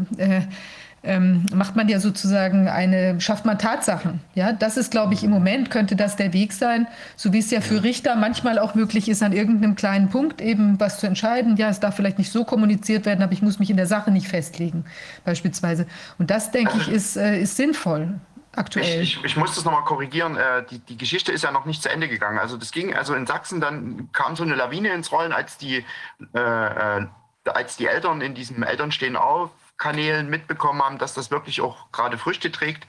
ähm, 1.07 1.45
macht 1.53 1.75
man 1.77 1.87
ja 1.87 1.99
sozusagen 1.99 2.67
eine, 2.67 3.19
schafft 3.21 3.45
man 3.45 3.57
Tatsachen. 3.57 4.19
Ja, 4.35 4.51
das 4.51 4.75
ist, 4.75 4.91
glaube 4.91 5.13
ich, 5.13 5.23
im 5.23 5.31
Moment 5.31 5.71
könnte 5.71 5.95
das 5.95 6.17
der 6.17 6.33
Weg 6.33 6.51
sein, 6.51 6.85
so 7.15 7.31
wie 7.31 7.39
es 7.39 7.49
ja 7.49 7.61
für 7.61 7.81
Richter 7.81 8.15
manchmal 8.17 8.59
auch 8.59 8.75
möglich 8.75 9.07
ist, 9.07 9.23
an 9.23 9.31
irgendeinem 9.31 9.75
kleinen 9.75 10.09
Punkt 10.09 10.41
eben 10.41 10.79
was 10.79 10.99
zu 10.99 11.07
entscheiden. 11.07 11.55
Ja, 11.55 11.69
es 11.69 11.79
darf 11.79 11.95
vielleicht 11.95 12.17
nicht 12.17 12.31
so 12.31 12.43
kommuniziert 12.43 13.05
werden, 13.05 13.23
aber 13.23 13.31
ich 13.31 13.41
muss 13.41 13.57
mich 13.57 13.69
in 13.69 13.77
der 13.77 13.87
Sache 13.87 14.11
nicht 14.11 14.27
festlegen, 14.27 14.85
beispielsweise. 15.23 15.87
Und 16.19 16.29
das, 16.29 16.51
denke 16.51 16.77
ich, 16.77 16.89
ist, 16.89 17.15
äh, 17.15 17.39
ist 17.39 17.55
sinnvoll. 17.55 18.19
Aktuell. 18.57 19.01
Ich, 19.01 19.17
ich, 19.17 19.23
ich 19.23 19.37
muss 19.37 19.55
das 19.55 19.63
nochmal 19.63 19.83
korrigieren. 19.83 20.35
Äh, 20.35 20.65
die, 20.69 20.79
die 20.79 20.97
Geschichte 20.97 21.31
ist 21.31 21.43
ja 21.43 21.51
noch 21.51 21.65
nicht 21.65 21.81
zu 21.81 21.89
Ende 21.89 22.09
gegangen. 22.09 22.39
Also 22.39 22.57
das 22.57 22.71
ging, 22.71 22.93
also 22.93 23.13
in 23.13 23.27
Sachsen 23.27 23.61
dann 23.61 24.09
kam 24.11 24.35
so 24.35 24.43
eine 24.43 24.55
Lawine 24.55 24.89
ins 24.89 25.11
Rollen, 25.11 25.31
als 25.31 25.57
die, 25.57 25.85
äh, 26.33 26.99
äh 26.99 27.05
als 27.45 27.77
die 27.77 27.85
Eltern 27.85 28.19
in 28.19 28.33
diesem 28.35 28.61
Elternstehen 28.61 29.15
auf 29.15 29.51
Kanälen 29.77 30.29
mitbekommen 30.29 30.81
haben, 30.81 30.97
dass 30.97 31.13
das 31.13 31.31
wirklich 31.31 31.61
auch 31.61 31.91
gerade 31.91 32.17
Früchte 32.17 32.51
trägt. 32.51 32.87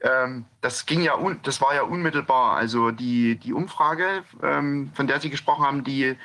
Ähm, 0.00 0.44
das 0.60 0.86
ging 0.86 1.02
ja, 1.02 1.16
das 1.42 1.60
war 1.60 1.74
ja 1.74 1.82
unmittelbar. 1.82 2.56
Also 2.56 2.90
die, 2.90 3.36
die 3.36 3.52
Umfrage, 3.52 4.24
ähm, 4.42 4.90
von 4.94 5.06
der 5.06 5.20
Sie 5.20 5.30
gesprochen 5.30 5.64
haben, 5.64 5.84
die 5.84 6.16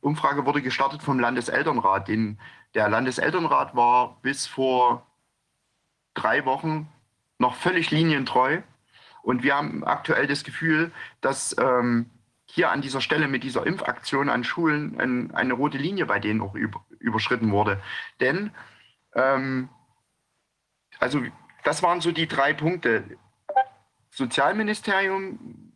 Umfrage 0.00 0.46
wurde 0.46 0.62
gestartet 0.62 1.02
vom 1.02 1.18
Landeselternrat. 1.18 2.08
Den, 2.08 2.38
der 2.74 2.88
Landeselternrat 2.88 3.74
war 3.74 4.18
bis 4.22 4.46
vor 4.46 5.06
drei 6.14 6.44
Wochen 6.44 6.88
noch 7.38 7.56
völlig 7.56 7.90
linientreu. 7.90 8.60
Und 9.22 9.42
wir 9.42 9.56
haben 9.56 9.84
aktuell 9.84 10.26
das 10.26 10.44
Gefühl, 10.44 10.92
dass 11.20 11.56
ähm, 11.58 12.10
hier 12.46 12.70
an 12.70 12.82
dieser 12.82 13.00
Stelle 13.00 13.26
mit 13.26 13.42
dieser 13.42 13.66
Impfaktion 13.66 14.28
an 14.28 14.44
Schulen 14.44 15.00
ein, 15.00 15.34
eine 15.34 15.54
rote 15.54 15.78
Linie 15.78 16.06
bei 16.06 16.20
denen 16.20 16.42
auch 16.42 16.54
über, 16.54 16.84
überschritten 16.98 17.50
wurde. 17.50 17.80
Denn 18.20 18.52
ähm, 19.14 19.68
also 20.98 21.22
das 21.64 21.82
waren 21.82 22.00
so 22.00 22.12
die 22.12 22.28
drei 22.28 22.52
Punkte. 22.52 23.04
Sozialministerium 24.10 25.72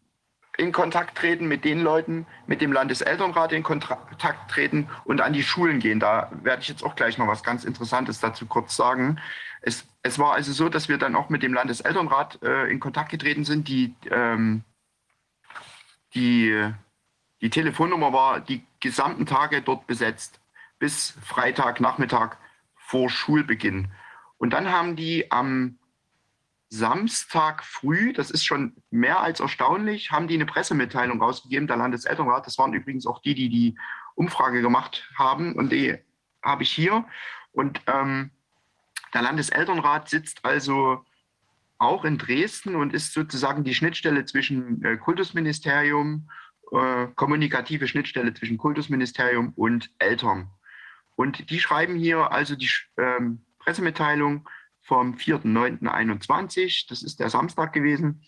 in 0.59 0.73
Kontakt 0.73 1.17
treten 1.17 1.47
mit 1.47 1.65
den 1.65 1.81
Leuten, 1.81 2.27
mit 2.47 2.61
dem 2.61 2.73
Landeselternrat 2.73 3.53
in 3.53 3.63
Kontakt 3.63 4.51
treten 4.51 4.89
und 5.05 5.21
an 5.21 5.33
die 5.33 5.45
Schulen 5.45 5.79
gehen. 5.79 6.01
Da 6.01 6.31
werde 6.43 6.63
ich 6.63 6.69
jetzt 6.69 6.83
auch 6.83 6.97
gleich 6.97 7.17
noch 7.17 7.29
was 7.29 7.45
ganz 7.45 7.65
Interessantes 7.65 8.19
dazu 8.21 8.45
kurz 8.47 8.75
sagen. 8.75 9.21
Es, 9.63 9.87
es 10.03 10.19
war 10.19 10.35
also 10.35 10.53
so, 10.53 10.69
dass 10.69 10.89
wir 10.89 10.99
dann 10.99 11.15
auch 11.15 11.29
mit 11.29 11.45
dem 11.45 11.55
Landeselternrat 11.55 12.43
äh, 12.43 12.65
in 12.71 12.81
Kontakt 12.81 13.11
getreten 13.11 13.45
sind. 13.45 13.69
Die, 13.69 13.95
ähm, 14.11 14.65
die, 16.15 16.73
die 17.41 17.51
Telefonnummer 17.51 18.13
war 18.13 18.41
die 18.41 18.65
gesamten 18.81 19.27
Tage 19.27 19.63
dort 19.63 19.87
besetzt, 19.87 20.41
bis 20.81 21.17
Freitagnachmittag 21.23 22.37
vor 22.89 23.11
Schulbeginn. 23.11 23.93
Und 24.39 24.55
dann 24.55 24.73
haben 24.73 24.97
die 24.97 25.31
am 25.31 25.79
Samstag 26.71 27.63
früh, 27.63 28.15
das 28.15 28.31
ist 28.31 28.47
schon 28.47 28.77
mehr 28.91 29.21
als 29.21 29.41
erstaunlich, 29.41 30.11
haben 30.11 30.27
die 30.27 30.35
eine 30.35 30.47
Pressemitteilung 30.47 31.21
rausgegeben, 31.21 31.67
der 31.67 31.77
Landeselternrat. 31.77 32.47
Das 32.47 32.57
waren 32.57 32.73
übrigens 32.73 33.07
auch 33.07 33.21
die, 33.21 33.35
die 33.35 33.51
die 33.51 33.79
Umfrage 34.15 34.63
gemacht 34.63 35.07
haben. 35.17 35.55
Und 35.55 35.71
die 35.71 35.99
habe 36.43 36.63
ich 36.63 36.71
hier. 36.71 37.05
Und 37.53 37.83
ähm, 37.87 38.31
der 39.13 39.21
Landeselternrat 39.21 40.09
sitzt 40.09 40.45
also 40.47 41.05
auch 41.77 42.07
in 42.07 42.17
Dresden 42.17 42.75
und 42.75 42.95
ist 42.95 43.13
sozusagen 43.13 43.65
die 43.65 43.75
Schnittstelle 43.75 44.25
zwischen 44.25 44.83
äh, 44.83 44.97
Kultusministerium, 44.97 46.31
äh, 46.73 47.07
kommunikative 47.15 47.87
Schnittstelle 47.87 48.33
zwischen 48.33 48.57
Kultusministerium 48.57 49.53
und 49.57 49.91
Eltern. 49.99 50.51
Und 51.19 51.51
die 51.51 51.59
schreiben 51.59 51.97
hier 51.97 52.31
also 52.31 52.55
die 52.55 52.71
ähm, 52.97 53.45
Pressemitteilung 53.59 54.49
vom 54.83 55.15
4.9.21, 55.15 56.87
das 56.89 57.03
ist 57.03 57.19
der 57.19 57.29
Samstag 57.29 57.73
gewesen. 57.73 58.23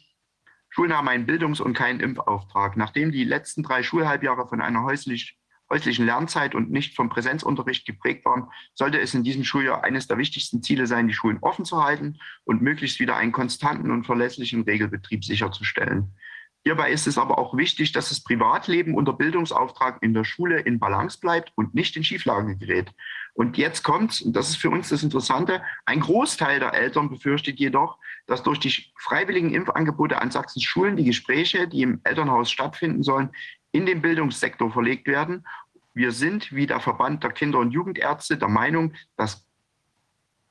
Schulen 0.70 0.92
haben 0.92 1.06
einen 1.06 1.24
Bildungs- 1.24 1.60
und 1.60 1.74
keinen 1.74 2.00
Impfauftrag. 2.00 2.76
Nachdem 2.76 3.12
die 3.12 3.22
letzten 3.22 3.62
drei 3.62 3.84
Schulhalbjahre 3.84 4.48
von 4.48 4.60
einer 4.60 4.82
häuslich, 4.82 5.38
häuslichen 5.70 6.04
Lernzeit 6.04 6.56
und 6.56 6.72
nicht 6.72 6.96
vom 6.96 7.10
Präsenzunterricht 7.10 7.86
geprägt 7.86 8.24
waren, 8.24 8.48
sollte 8.74 8.98
es 9.00 9.14
in 9.14 9.22
diesem 9.22 9.44
Schuljahr 9.44 9.84
eines 9.84 10.08
der 10.08 10.18
wichtigsten 10.18 10.60
Ziele 10.60 10.88
sein, 10.88 11.06
die 11.06 11.14
Schulen 11.14 11.38
offen 11.42 11.64
zu 11.64 11.84
halten 11.84 12.18
und 12.42 12.60
möglichst 12.60 12.98
wieder 12.98 13.14
einen 13.14 13.30
konstanten 13.30 13.92
und 13.92 14.04
verlässlichen 14.04 14.62
Regelbetrieb 14.62 15.24
sicherzustellen. 15.24 16.16
Hierbei 16.62 16.90
ist 16.90 17.06
es 17.06 17.16
aber 17.16 17.38
auch 17.38 17.56
wichtig, 17.56 17.92
dass 17.92 18.10
das 18.10 18.22
Privatleben 18.22 18.94
unter 18.94 19.14
Bildungsauftrag 19.14 20.02
in 20.02 20.12
der 20.12 20.24
Schule 20.24 20.60
in 20.60 20.78
Balance 20.78 21.18
bleibt 21.18 21.52
und 21.54 21.74
nicht 21.74 21.96
in 21.96 22.04
Schieflage 22.04 22.56
gerät. 22.56 22.92
Und 23.32 23.56
jetzt 23.56 23.82
kommt, 23.82 24.20
und 24.20 24.36
das 24.36 24.50
ist 24.50 24.56
für 24.56 24.68
uns 24.68 24.90
das 24.90 25.02
Interessante, 25.02 25.62
ein 25.86 26.00
Großteil 26.00 26.60
der 26.60 26.74
Eltern 26.74 27.08
befürchtet 27.08 27.58
jedoch, 27.58 27.98
dass 28.26 28.42
durch 28.42 28.58
die 28.58 28.92
freiwilligen 28.98 29.54
Impfangebote 29.54 30.20
an 30.20 30.30
Sachsens 30.30 30.64
Schulen 30.64 30.96
die 30.96 31.04
Gespräche, 31.04 31.66
die 31.66 31.80
im 31.80 32.00
Elternhaus 32.04 32.50
stattfinden 32.50 33.02
sollen, 33.02 33.30
in 33.72 33.86
den 33.86 34.02
Bildungssektor 34.02 34.70
verlegt 34.70 35.06
werden. 35.06 35.46
Wir 35.94 36.12
sind, 36.12 36.52
wie 36.52 36.66
der 36.66 36.80
Verband 36.80 37.24
der 37.24 37.32
Kinder- 37.32 37.58
und 37.58 37.70
Jugendärzte, 37.70 38.36
der 38.36 38.48
Meinung, 38.48 38.92
dass 39.16 39.46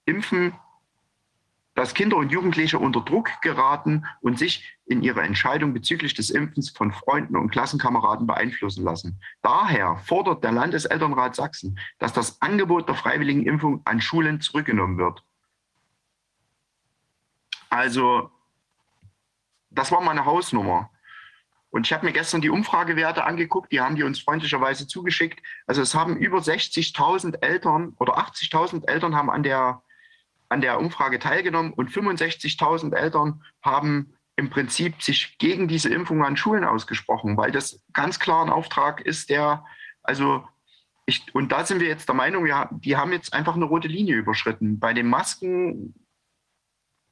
Impfen 0.05 0.53
dass 1.79 1.93
Kinder 1.93 2.17
und 2.17 2.29
Jugendliche 2.29 2.77
unter 2.77 2.99
Druck 2.99 3.41
geraten 3.41 4.05
und 4.19 4.37
sich 4.37 4.77
in 4.85 5.01
ihrer 5.01 5.23
Entscheidung 5.23 5.73
bezüglich 5.73 6.13
des 6.13 6.29
Impfens 6.29 6.71
von 6.71 6.91
Freunden 6.91 7.37
und 7.37 7.51
Klassenkameraden 7.51 8.27
beeinflussen 8.27 8.83
lassen. 8.83 9.21
Daher 9.41 9.95
fordert 10.03 10.43
der 10.43 10.51
Landeselternrat 10.51 11.37
Sachsen, 11.37 11.79
dass 11.97 12.11
das 12.11 12.41
Angebot 12.41 12.89
der 12.89 12.95
freiwilligen 12.95 13.45
Impfung 13.45 13.81
an 13.85 14.01
Schulen 14.01 14.41
zurückgenommen 14.41 14.97
wird. 14.97 15.23
Also, 17.69 18.29
das 19.69 19.89
war 19.89 20.01
meine 20.01 20.25
Hausnummer. 20.25 20.89
Und 21.69 21.87
ich 21.87 21.93
habe 21.93 22.05
mir 22.05 22.11
gestern 22.11 22.41
die 22.41 22.49
Umfragewerte 22.49 23.23
angeguckt, 23.23 23.71
die 23.71 23.79
haben 23.79 23.95
die 23.95 24.03
uns 24.03 24.19
freundlicherweise 24.19 24.85
zugeschickt. 24.85 25.41
Also 25.65 25.81
es 25.81 25.95
haben 25.95 26.17
über 26.17 26.39
60.000 26.39 27.41
Eltern 27.41 27.95
oder 27.99 28.17
80.000 28.17 28.85
Eltern 28.85 29.15
haben 29.15 29.29
an 29.29 29.43
der 29.43 29.81
an 30.49 30.61
der 30.61 30.79
Umfrage 30.79 31.19
teilgenommen 31.19 31.73
und 31.73 31.91
65.000 31.91 32.95
Eltern 32.95 33.43
haben 33.63 34.13
im 34.35 34.49
Prinzip 34.49 35.01
sich 35.03 35.37
gegen 35.37 35.67
diese 35.67 35.89
Impfung 35.89 36.23
an 36.23 36.37
Schulen 36.37 36.63
ausgesprochen, 36.63 37.37
weil 37.37 37.51
das 37.51 37.83
ganz 37.93 38.19
klar 38.19 38.43
ein 38.43 38.51
Auftrag 38.51 39.01
ist, 39.01 39.29
der, 39.29 39.65
also 40.01 40.47
ich, 41.05 41.23
und 41.33 41.51
da 41.51 41.65
sind 41.65 41.81
wir 41.81 41.87
jetzt 41.87 42.07
der 42.07 42.15
Meinung, 42.15 42.45
ja, 42.45 42.69
die 42.71 42.95
haben 42.95 43.11
jetzt 43.11 43.33
einfach 43.33 43.55
eine 43.55 43.65
rote 43.65 43.87
Linie 43.87 44.15
überschritten. 44.15 44.79
Bei 44.79 44.93
den 44.93 45.07
Masken, 45.07 45.93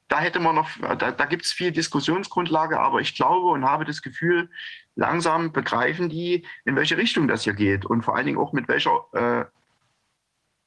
da 0.08 0.20
hätte 0.20 0.40
man 0.40 0.54
noch, 0.54 0.70
da, 0.80 1.12
da 1.12 1.24
gibt 1.26 1.44
es 1.44 1.52
viel 1.52 1.70
Diskussionsgrundlage, 1.70 2.80
aber 2.80 3.00
ich 3.00 3.14
glaube 3.14 3.48
und 3.48 3.64
habe 3.64 3.84
das 3.84 4.00
Gefühl, 4.00 4.50
langsam 4.94 5.52
begreifen 5.52 6.08
die, 6.08 6.46
in 6.64 6.76
welche 6.76 6.96
Richtung 6.96 7.28
das 7.28 7.44
hier 7.44 7.54
geht 7.54 7.84
und 7.84 8.02
vor 8.02 8.16
allen 8.16 8.26
Dingen 8.26 8.38
auch 8.38 8.52
mit 8.52 8.68
welcher 8.68 9.04
äh, 9.12 9.44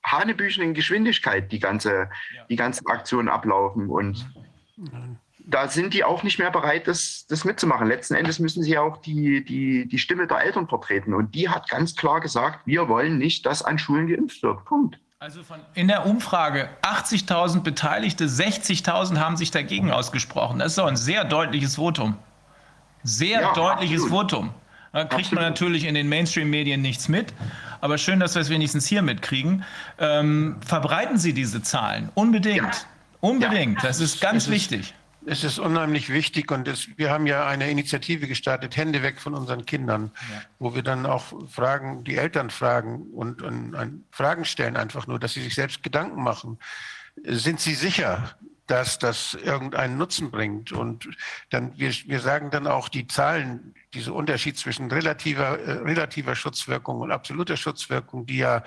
hanebüchenen 0.04 0.74
Geschwindigkeit 0.74 1.52
die 1.52 1.60
ganze, 1.60 2.10
ja. 2.36 2.44
die 2.50 2.56
ganzen 2.56 2.88
Aktionen 2.88 3.30
ablaufen. 3.30 3.90
Und 3.90 4.26
da 5.40 5.68
sind 5.68 5.94
die 5.94 6.04
auch 6.04 6.24
nicht 6.24 6.40
mehr 6.40 6.52
bereit, 6.52 6.88
das, 6.88 7.26
das 7.28 7.46
mitzumachen. 7.46 7.88
Letzten 7.88 8.16
Endes 8.16 8.40
müssen 8.40 8.64
sie 8.64 8.78
auch 8.78 8.98
die, 8.98 9.44
die, 9.44 9.88
die 9.88 10.00
Stimme 10.00 10.28
der 10.28 10.42
Eltern 10.42 10.68
vertreten. 10.68 11.14
Und 11.14 11.36
die 11.36 11.50
hat 11.50 11.70
ganz 11.70 11.96
klar 11.96 12.20
gesagt, 12.20 12.66
wir 12.66 12.88
wollen 12.88 13.18
nicht, 13.18 13.46
dass 13.46 13.64
an 13.64 13.78
Schulen 13.78 14.08
geimpft 14.08 14.42
wird. 14.44 14.64
Punkt. 14.66 15.00
Also 15.20 15.44
von, 15.44 15.60
in 15.76 15.88
der 15.88 16.08
Umfrage 16.08 16.68
80.000 16.82 17.62
Beteiligte, 17.62 18.26
60.000 18.26 19.20
haben 19.20 19.38
sich 19.38 19.52
dagegen 19.52 19.92
ausgesprochen. 19.92 20.58
Das 20.58 20.70
ist 20.70 20.78
doch 20.80 20.88
ein 20.88 20.98
sehr 20.98 21.26
deutliches 21.26 21.76
Votum. 21.76 22.18
Sehr 23.04 23.42
ja, 23.42 23.54
deutliches 23.54 24.04
absolut. 24.04 24.32
Votum. 24.32 24.54
Da 24.94 25.06
kriegt 25.06 25.14
absolut. 25.14 25.36
man 25.36 25.44
natürlich 25.44 25.86
in 25.86 25.94
den 25.94 26.10
Mainstream-Medien 26.10 26.82
nichts 26.82 27.08
mit. 27.08 27.34
Aber 27.82 27.98
schön, 27.98 28.20
dass 28.20 28.36
wir 28.36 28.42
es 28.42 28.50
wenigstens 28.50 28.86
hier 28.86 29.02
mitkriegen. 29.02 29.66
Ähm, 29.98 30.58
verbreiten 30.66 31.18
Sie 31.18 31.34
diese 31.34 31.62
Zahlen. 31.62 32.10
Unbedingt. 32.14 32.62
Ja. 32.62 32.72
Unbedingt. 33.20 33.82
Ja. 33.82 33.90
Das 33.90 34.00
ist 34.00 34.22
ganz 34.22 34.46
ist, 34.46 34.52
wichtig. 34.52 34.94
Es 35.26 35.44
ist 35.44 35.60
unheimlich 35.60 36.10
wichtig 36.10 36.52
und 36.52 36.68
es, 36.68 36.88
wir 36.98 37.12
haben 37.12 37.28
ja 37.28 37.46
eine 37.46 37.70
Initiative 37.70 38.28
gestartet, 38.28 38.76
Hände 38.76 39.04
weg 39.04 39.20
von 39.20 39.36
unseren 39.36 39.66
Kindern, 39.66 40.12
ja. 40.32 40.42
wo 40.58 40.74
wir 40.74 40.82
dann 40.82 41.06
auch 41.06 41.26
fragen, 41.50 42.04
die 42.04 42.18
Eltern 42.18 42.50
fragen 42.50 43.04
und, 43.14 43.42
und, 43.42 43.76
und 43.76 44.06
Fragen 44.12 44.46
stellen 44.46 44.78
einfach 44.78 45.06
nur, 45.06 45.20
dass 45.20 45.34
sie 45.34 45.42
sich 45.42 45.54
selbst 45.54 45.84
Gedanken 45.84 46.24
machen. 46.24 46.58
Sind 47.24 47.60
sie 47.60 47.76
sicher, 47.76 48.36
dass 48.72 48.98
das 49.00 49.34
irgendeinen 49.34 49.98
Nutzen 49.98 50.32
bringt. 50.32 50.72
Und 50.72 51.10
dann, 51.50 51.78
wir, 51.78 51.92
wir 51.92 52.22
sagen 52.22 52.52
dann 52.52 52.68
auch 52.68 52.88
die 52.88 53.06
Zahlen, 53.06 53.76
diese 53.94 54.14
Unterschied 54.14 54.58
zwischen 54.58 54.90
relativer, 54.90 55.60
äh, 55.60 55.72
relativer 55.80 56.36
Schutzwirkung 56.36 57.02
und 57.02 57.12
absoluter 57.12 57.58
Schutzwirkung, 57.58 58.26
die 58.26 58.38
ja, 58.38 58.64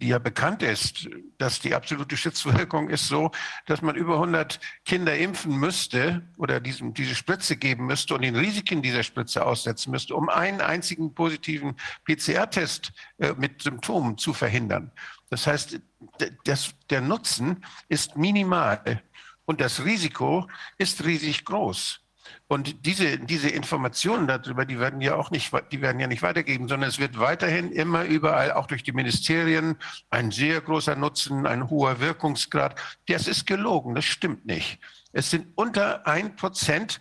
die 0.00 0.08
ja 0.08 0.20
bekannt 0.20 0.62
ist, 0.62 1.08
dass 1.38 1.58
die 1.58 1.74
absolute 1.74 2.16
Schutzwirkung 2.16 2.88
ist 2.88 3.08
so, 3.08 3.32
dass 3.66 3.82
man 3.82 3.96
über 3.96 4.14
100 4.14 4.60
Kinder 4.84 5.18
impfen 5.18 5.58
müsste 5.58 6.22
oder 6.36 6.60
diesem, 6.60 6.94
diese 6.94 7.16
Spritze 7.16 7.56
geben 7.56 7.86
müsste 7.86 8.14
und 8.14 8.22
den 8.22 8.36
Risiken 8.36 8.80
dieser 8.80 9.02
Spritze 9.02 9.44
aussetzen 9.44 9.90
müsste, 9.90 10.14
um 10.14 10.28
einen 10.28 10.60
einzigen 10.60 11.12
positiven 11.14 11.74
PCR-Test 12.04 12.92
äh, 13.18 13.34
mit 13.36 13.60
Symptomen 13.60 14.18
zu 14.18 14.32
verhindern. 14.32 14.92
Das 15.30 15.48
heißt, 15.48 15.80
das, 16.44 16.74
der 16.90 17.00
Nutzen 17.00 17.64
ist 17.88 18.16
minimal. 18.16 19.02
Und 19.48 19.62
das 19.62 19.82
Risiko 19.82 20.46
ist 20.76 21.06
riesig 21.06 21.46
groß. 21.46 22.00
Und 22.48 22.84
diese, 22.84 23.18
diese 23.18 23.48
Informationen 23.48 24.26
darüber, 24.26 24.66
die 24.66 24.78
werden 24.78 25.00
ja 25.00 25.16
auch 25.16 25.30
nicht, 25.30 25.50
die 25.72 25.80
werden 25.80 25.98
ja 25.98 26.06
nicht 26.06 26.20
weitergeben, 26.20 26.68
sondern 26.68 26.90
es 26.90 26.98
wird 26.98 27.18
weiterhin 27.18 27.72
immer 27.72 28.04
überall, 28.04 28.52
auch 28.52 28.66
durch 28.66 28.82
die 28.82 28.92
Ministerien, 28.92 29.76
ein 30.10 30.32
sehr 30.32 30.60
großer 30.60 30.96
Nutzen, 30.96 31.46
ein 31.46 31.70
hoher 31.70 31.98
Wirkungsgrad. 31.98 32.78
Das 33.06 33.26
ist 33.26 33.46
gelogen, 33.46 33.94
das 33.94 34.04
stimmt 34.04 34.44
nicht. 34.44 34.80
Es 35.12 35.30
sind 35.30 35.46
unter 35.54 36.06
ein 36.06 36.36
Prozent, 36.36 37.00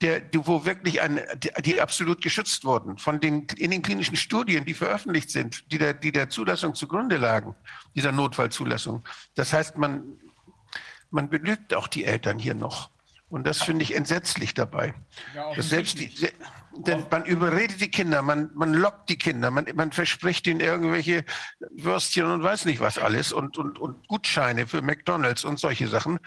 der, 0.00 0.22
wo 0.32 0.64
wirklich 0.64 1.00
ein, 1.00 1.20
die, 1.64 1.80
absolut 1.80 2.22
geschützt 2.22 2.64
wurden 2.64 2.96
von 2.98 3.18
den, 3.18 3.48
in 3.56 3.72
den 3.72 3.82
klinischen 3.82 4.14
Studien, 4.14 4.64
die 4.64 4.74
veröffentlicht 4.74 5.30
sind, 5.30 5.64
die 5.72 5.78
der, 5.78 5.94
die 5.94 6.12
der 6.12 6.30
Zulassung 6.30 6.76
zugrunde 6.76 7.16
lagen, 7.16 7.56
dieser 7.96 8.12
Notfallzulassung. 8.12 9.02
Das 9.34 9.52
heißt, 9.52 9.76
man, 9.76 10.04
man 11.10 11.28
belügt 11.28 11.74
auch 11.74 11.88
die 11.88 12.04
Eltern 12.04 12.38
hier 12.38 12.54
noch. 12.54 12.90
Und 13.28 13.46
das 13.46 13.62
finde 13.62 13.82
ich 13.82 13.94
entsetzlich 13.94 14.54
dabei. 14.54 14.94
Ja, 15.34 15.60
selbst 15.60 15.98
die, 15.98 16.10
denn 16.78 17.04
man 17.10 17.24
überredet 17.24 17.80
die 17.80 17.90
Kinder, 17.90 18.22
man, 18.22 18.50
man 18.54 18.72
lockt 18.72 19.10
die 19.10 19.18
Kinder, 19.18 19.50
man, 19.50 19.66
man 19.74 19.92
verspricht 19.92 20.46
ihnen 20.46 20.60
irgendwelche 20.60 21.24
Würstchen 21.70 22.24
und 22.24 22.42
weiß 22.42 22.64
nicht 22.64 22.80
was 22.80 22.98
alles 22.98 23.32
und, 23.32 23.58
und, 23.58 23.78
und 23.78 24.06
Gutscheine 24.08 24.66
für 24.66 24.80
McDonalds 24.80 25.44
und 25.44 25.58
solche 25.58 25.88
Sachen. 25.88 26.18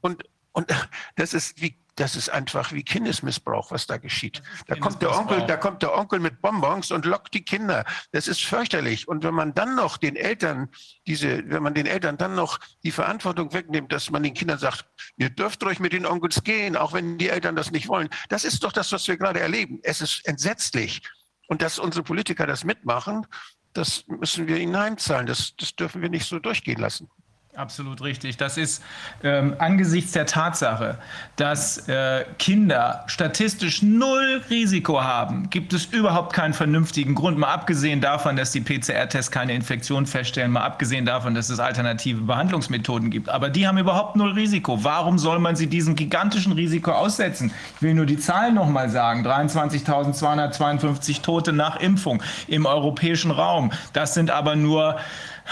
Und, 0.00 0.24
und 0.52 0.70
das 1.16 1.34
ist 1.34 1.60
wie 1.60 1.76
das 1.96 2.14
ist 2.14 2.28
einfach 2.28 2.72
wie 2.72 2.82
Kindesmissbrauch, 2.82 3.70
was 3.70 3.86
da 3.86 3.96
geschieht. 3.96 4.42
Da 4.66 4.76
kommt 4.76 5.00
der 5.00 5.16
Onkel, 5.16 5.46
da 5.46 5.56
kommt 5.56 5.82
der 5.82 5.96
Onkel 5.96 6.20
mit 6.20 6.42
Bonbons 6.42 6.90
und 6.90 7.06
lockt 7.06 7.32
die 7.32 7.42
Kinder. 7.42 7.84
Das 8.12 8.28
ist 8.28 8.44
fürchterlich. 8.44 9.08
Und 9.08 9.24
wenn 9.24 9.34
man 9.34 9.54
dann 9.54 9.74
noch 9.74 9.96
den 9.96 10.14
Eltern 10.14 10.68
diese, 11.06 11.48
wenn 11.48 11.62
man 11.62 11.72
den 11.72 11.86
Eltern 11.86 12.18
dann 12.18 12.34
noch 12.34 12.60
die 12.84 12.90
Verantwortung 12.90 13.52
wegnimmt, 13.54 13.92
dass 13.92 14.10
man 14.10 14.22
den 14.22 14.34
Kindern 14.34 14.58
sagt, 14.58 14.84
ihr 15.16 15.30
dürft 15.30 15.64
ruhig 15.64 15.80
mit 15.80 15.94
den 15.94 16.04
Onkels 16.04 16.44
gehen, 16.44 16.76
auch 16.76 16.92
wenn 16.92 17.16
die 17.16 17.30
Eltern 17.30 17.56
das 17.56 17.70
nicht 17.70 17.88
wollen. 17.88 18.10
Das 18.28 18.44
ist 18.44 18.62
doch 18.62 18.72
das, 18.72 18.92
was 18.92 19.08
wir 19.08 19.16
gerade 19.16 19.40
erleben. 19.40 19.80
Es 19.82 20.02
ist 20.02 20.26
entsetzlich. 20.26 21.00
Und 21.48 21.62
dass 21.62 21.78
unsere 21.78 22.04
Politiker 22.04 22.46
das 22.46 22.64
mitmachen, 22.64 23.26
das 23.72 24.04
müssen 24.06 24.48
wir 24.48 24.58
ihnen 24.58 24.76
heimzahlen. 24.76 25.26
Das, 25.26 25.54
das 25.56 25.74
dürfen 25.76 26.02
wir 26.02 26.10
nicht 26.10 26.26
so 26.26 26.38
durchgehen 26.38 26.78
lassen. 26.78 27.08
Absolut 27.56 28.02
richtig. 28.02 28.36
Das 28.36 28.58
ist 28.58 28.82
ähm, 29.22 29.54
angesichts 29.58 30.12
der 30.12 30.26
Tatsache, 30.26 30.98
dass 31.36 31.88
äh, 31.88 32.26
Kinder 32.38 33.02
statistisch 33.06 33.80
null 33.80 34.42
Risiko 34.50 35.02
haben, 35.02 35.48
gibt 35.48 35.72
es 35.72 35.86
überhaupt 35.86 36.34
keinen 36.34 36.52
vernünftigen 36.52 37.14
Grund, 37.14 37.38
mal 37.38 37.48
abgesehen 37.48 38.02
davon, 38.02 38.36
dass 38.36 38.52
die 38.52 38.60
PCR-Tests 38.60 39.30
keine 39.30 39.54
Infektion 39.54 40.04
feststellen, 40.04 40.52
mal 40.52 40.64
abgesehen 40.64 41.06
davon, 41.06 41.34
dass 41.34 41.48
es 41.48 41.58
alternative 41.58 42.20
Behandlungsmethoden 42.20 43.10
gibt. 43.10 43.30
Aber 43.30 43.48
die 43.48 43.66
haben 43.66 43.78
überhaupt 43.78 44.16
null 44.16 44.32
Risiko. 44.32 44.84
Warum 44.84 45.18
soll 45.18 45.38
man 45.38 45.56
sie 45.56 45.66
diesem 45.66 45.96
gigantischen 45.96 46.52
Risiko 46.52 46.90
aussetzen? 46.90 47.50
Ich 47.76 47.82
will 47.82 47.94
nur 47.94 48.04
die 48.04 48.18
Zahlen 48.18 48.54
nochmal 48.54 48.90
sagen. 48.90 49.26
23.252 49.26 51.22
Tote 51.22 51.54
nach 51.54 51.80
Impfung 51.80 52.22
im 52.48 52.66
europäischen 52.66 53.30
Raum. 53.30 53.72
Das 53.94 54.12
sind 54.12 54.30
aber 54.30 54.56
nur 54.56 54.98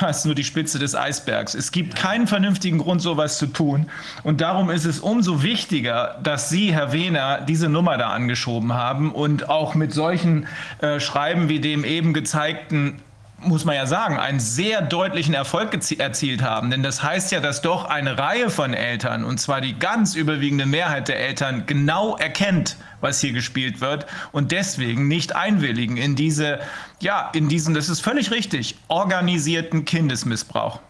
das 0.01 0.19
ist 0.19 0.25
nur 0.27 0.35
die 0.35 0.45
Spitze 0.45 0.79
des 0.79 0.95
Eisbergs. 0.95 1.55
Es 1.55 1.73
gibt 1.73 1.97
keinen 1.97 2.27
vernünftigen 2.27 2.79
Grund, 2.79 3.01
sowas 3.01 3.39
zu 3.39 3.47
tun. 3.47 3.87
Und 4.23 4.41
darum 4.41 4.71
ist 4.71 4.85
es 4.85 5.01
umso 5.01 5.43
wichtiger, 5.43 6.19
dass 6.23 6.49
Sie, 6.49 6.73
Herr 6.73 6.93
Wehner, 6.93 7.41
diese 7.41 7.69
Nummer 7.69 7.97
da 7.97 8.11
angeschoben 8.11 8.73
haben 8.73 9.13
und 9.13 9.49
auch 9.49 9.75
mit 9.75 9.93
solchen 9.93 10.47
äh, 10.81 11.01
Schreiben 11.01 11.49
wie 11.49 11.61
dem 11.61 11.85
eben 11.85 12.13
gezeigten 12.13 13.01
muss 13.47 13.65
man 13.65 13.75
ja 13.75 13.87
sagen, 13.87 14.19
einen 14.19 14.41
sehr 14.41 14.81
deutlichen 14.81 15.35
Erfolg 15.35 15.79
erzielt 15.99 16.43
haben. 16.43 16.71
Denn 16.71 16.83
das 16.83 17.03
heißt 17.03 17.33
ja, 17.33 17.41
dass 17.41 17.61
doch 17.61 17.85
eine 17.85 18.19
Reihe 18.19 18.49
von 18.49 18.73
Eltern, 18.73 19.25
und 19.25 19.39
zwar 19.39 19.61
die 19.61 19.79
ganz 19.79 20.15
überwiegende 20.15 20.67
Mehrheit 20.67 21.09
der 21.09 21.21
Eltern, 21.21 21.65
genau 21.67 22.17
erkennt, 22.17 22.77
was 23.05 23.21
hier 23.21 23.33
gespielt 23.33 23.81
wird 23.81 24.07
und 24.33 24.51
deswegen 24.51 25.07
nicht 25.07 25.37
einwilligen 25.37 25.97
in 25.97 26.17
diese, 26.17 26.59
ja, 27.01 27.31
in 27.33 27.49
diesen, 27.49 27.75
das 27.75 27.89
ist 27.89 28.01
völlig 28.01 28.33
richtig, 28.33 28.77
organisierten 28.89 29.85
Kindesmissbrauch. 29.85 30.81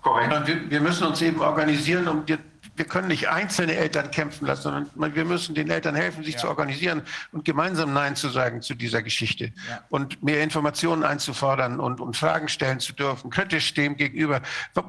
Korrekt. 0.00 0.46
Wir, 0.46 0.70
wir 0.70 0.80
müssen 0.80 1.06
uns 1.06 1.20
eben 1.20 1.40
organisieren, 1.40 2.08
um 2.08 2.24
die 2.24 2.38
wir 2.76 2.84
können 2.86 3.08
nicht 3.08 3.28
einzelne 3.28 3.76
Eltern 3.76 4.10
kämpfen 4.10 4.46
lassen, 4.46 4.62
sondern 4.62 5.14
wir 5.14 5.24
müssen 5.24 5.54
den 5.54 5.70
Eltern 5.70 5.94
helfen, 5.94 6.24
sich 6.24 6.34
ja. 6.34 6.40
zu 6.40 6.48
organisieren 6.48 7.02
und 7.32 7.44
gemeinsam 7.44 7.92
Nein 7.92 8.16
zu 8.16 8.28
sagen 8.28 8.62
zu 8.62 8.74
dieser 8.74 9.02
Geschichte 9.02 9.52
ja. 9.68 9.82
und 9.90 10.22
mehr 10.22 10.42
Informationen 10.42 11.04
einzufordern 11.04 11.78
und, 11.78 12.00
und 12.00 12.16
Fragen 12.16 12.48
stellen 12.48 12.80
zu 12.80 12.92
dürfen, 12.92 13.30
kritisch 13.30 13.74
dem 13.74 13.96
gegenüber. 13.96 14.42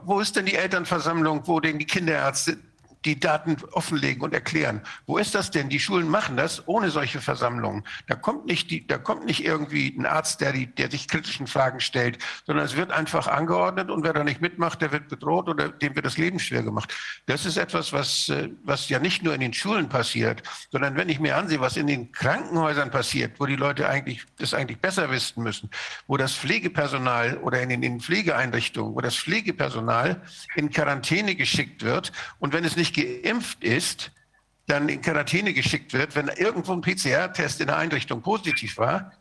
Wo 0.04 0.20
ist 0.20 0.36
denn 0.36 0.46
die 0.46 0.56
Elternversammlung, 0.56 1.44
wo 1.46 1.60
denn 1.60 1.78
die 1.78 1.86
Kinderärzte 1.86 2.58
die 3.06 3.20
Daten 3.20 3.58
offenlegen 3.72 4.24
und 4.24 4.34
erklären. 4.34 4.82
Wo 5.06 5.18
ist 5.18 5.36
das 5.36 5.52
denn? 5.52 5.70
Die 5.70 5.80
Schulen 5.80 6.10
machen 6.10 6.38
das 6.38 6.68
ohne 6.68 6.90
solche 6.90 7.22
Versammlungen. 7.22 7.84
Da 8.08 8.16
kommt 8.16 8.46
nicht, 8.46 8.72
die, 8.72 8.86
da 8.86 8.98
kommt 8.98 9.26
nicht 9.26 9.46
irgendwie 9.46 9.96
ein 9.98 10.06
Arzt, 10.06 10.42
der, 10.42 10.54
die, 10.54 10.68
der 10.68 10.90
sich 10.90 11.08
kritischen 11.08 11.48
Fragen 11.48 11.80
stellt, 11.80 12.18
sondern 12.46 12.66
es 12.66 12.76
wird 12.76 12.92
einfach 12.92 13.28
angeordnet 13.28 13.92
und 13.92 14.04
wer 14.04 14.14
da 14.14 14.24
nicht 14.24 14.42
mitmacht, 14.42 14.82
der 14.82 14.92
wird 14.92 15.08
bedroht 15.08 15.48
oder 15.48 15.70
dem 15.70 15.96
wird 15.96 16.06
das 16.06 16.18
Leben 16.18 16.40
schwer 16.40 16.64
gemacht. 16.64 16.94
Das 17.28 17.46
ist 17.46 17.58
etwas, 17.58 17.94
was, 17.94 18.30
äh, 18.30 18.50
was 18.64 18.90
ja 18.90 19.00
nicht 19.00 19.24
nur 19.24 19.34
in 19.34 19.42
den 19.42 19.54
Schulen 19.54 19.88
passiert, 19.88 20.42
sondern 20.72 20.98
wenn 20.98 21.10
ich 21.10 21.20
mir 21.20 21.36
ansehe, 21.36 21.60
was 21.60 21.78
in 21.78 21.88
den 21.88 22.12
Krankenhäusern 22.12 22.90
passiert, 22.90 23.40
wo 23.40 23.46
die 23.46 23.56
Leute 23.56 23.88
eigentlich 23.88 24.26
das 24.38 24.54
eigentlich 24.54 24.80
besser 24.80 25.12
wissen 25.12 25.44
müssen, 25.44 25.70
wo 26.08 26.18
das 26.18 26.34
Pflegepersonal 26.34 27.38
oder 27.38 27.62
in 27.62 27.70
den, 27.70 27.84
in 27.84 28.00
Pflegeeinrichtungen, 28.00 28.96
wo 28.96 29.02
das 29.02 29.16
Pflegepersonal 29.16 30.22
in 30.56 30.72
Quarantäne 30.72 31.36
geschickt 31.36 31.84
wird 31.84 32.12
und 32.40 32.54
wenn 32.54 32.64
es 32.64 32.76
nicht 32.76 32.95
geimpft 32.96 33.64
ist, 33.64 34.12
dann 34.68 34.90
in 34.90 35.02
Quarantäne 35.02 35.54
geschickt 35.54 35.94
wird, 35.94 36.16
wenn 36.16 36.28
irgendwo 36.28 36.74
ein 36.74 36.82
PCR-Test 36.82 37.62
in 37.62 37.68
der 37.68 37.78
Einrichtung 37.78 38.22
positiv 38.22 38.78
war 38.78 39.12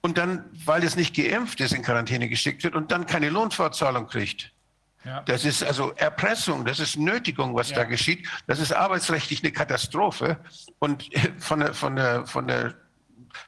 und 0.00 0.18
dann, 0.18 0.44
weil 0.64 0.82
es 0.84 0.96
nicht 0.96 1.14
geimpft 1.14 1.60
ist, 1.60 1.72
in 1.72 1.82
Quarantäne 1.82 2.28
geschickt 2.28 2.64
wird 2.64 2.74
und 2.74 2.92
dann 2.92 3.06
keine 3.06 3.28
Lohnfortzahlung 3.28 4.06
kriegt. 4.06 4.52
Ja. 5.04 5.22
Das 5.22 5.44
ist 5.44 5.62
also 5.62 5.92
Erpressung, 5.92 6.64
das 6.64 6.80
ist 6.80 6.96
Nötigung, 6.96 7.54
was 7.54 7.70
ja. 7.70 7.76
da 7.76 7.84
geschieht. 7.84 8.26
Das 8.46 8.58
ist 8.58 8.72
arbeitsrechtlich 8.72 9.42
eine 9.42 9.52
Katastrophe. 9.52 10.38
Und 10.78 11.08
von 11.38 11.60
der, 11.60 11.74
von 11.74 11.96
der, 11.96 12.26
von 12.26 12.48
der, 12.48 12.74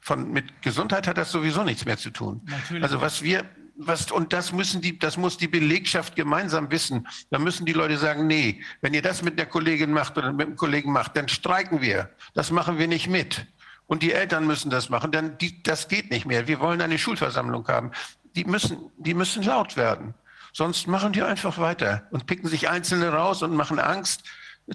von, 0.01 0.31
mit 0.31 0.63
Gesundheit 0.63 1.07
hat 1.07 1.19
das 1.19 1.33
sowieso 1.33 1.65
nichts 1.65 1.85
mehr 1.85 1.97
zu 1.97 2.11
tun. 2.11 2.43
Natürlich. 2.45 2.83
Also 2.83 3.01
was 3.01 3.23
wir, 3.23 3.45
was, 3.79 4.11
und 4.11 4.33
das 4.33 4.53
müssen 4.53 4.81
die, 4.81 4.99
das 4.99 5.17
muss 5.17 5.37
die 5.37 5.47
Belegschaft 5.49 6.17
gemeinsam 6.17 6.71
wissen. 6.71 7.07
Da 7.31 7.39
müssen 7.39 7.65
die 7.65 7.73
Leute 7.73 7.97
sagen, 7.97 8.27
nee, 8.27 8.61
wenn 8.81 8.93
ihr 8.93 9.03
das 9.03 9.23
mit 9.23 9.39
der 9.39 9.47
Kollegin 9.47 9.93
macht 9.93 10.19
oder 10.19 10.33
mit 10.33 10.49
dem 10.49 10.57
Kollegen 10.57 10.93
macht, 10.93 11.17
dann 11.17 11.29
streiken 11.29 11.81
wir. 11.81 12.11
Das 12.35 12.51
machen 12.51 12.79
wir 12.79 12.89
nicht 12.89 13.09
mit. 13.09 13.47
Und 13.87 14.03
die 14.03 14.13
Eltern 14.13 14.47
müssen 14.47 14.69
das 14.69 14.91
machen, 14.91 15.13
denn 15.13 15.39
die, 15.39 15.63
das 15.63 15.89
geht 15.89 16.11
nicht 16.11 16.27
mehr. 16.27 16.49
Wir 16.49 16.61
wollen 16.61 16.83
eine 16.83 16.99
Schulversammlung 16.99 17.67
haben. 17.69 17.93
Die 18.35 18.45
müssen, 18.45 18.91
die 18.99 19.15
müssen 19.15 19.45
laut 19.45 19.77
werden. 19.77 20.13
Sonst 20.53 20.89
machen 20.89 21.13
die 21.13 21.23
einfach 21.23 21.59
weiter 21.59 22.07
und 22.11 22.27
picken 22.27 22.49
sich 22.49 22.69
Einzelne 22.69 23.11
raus 23.11 23.43
und 23.43 23.55
machen 23.55 23.79
Angst. 23.79 24.25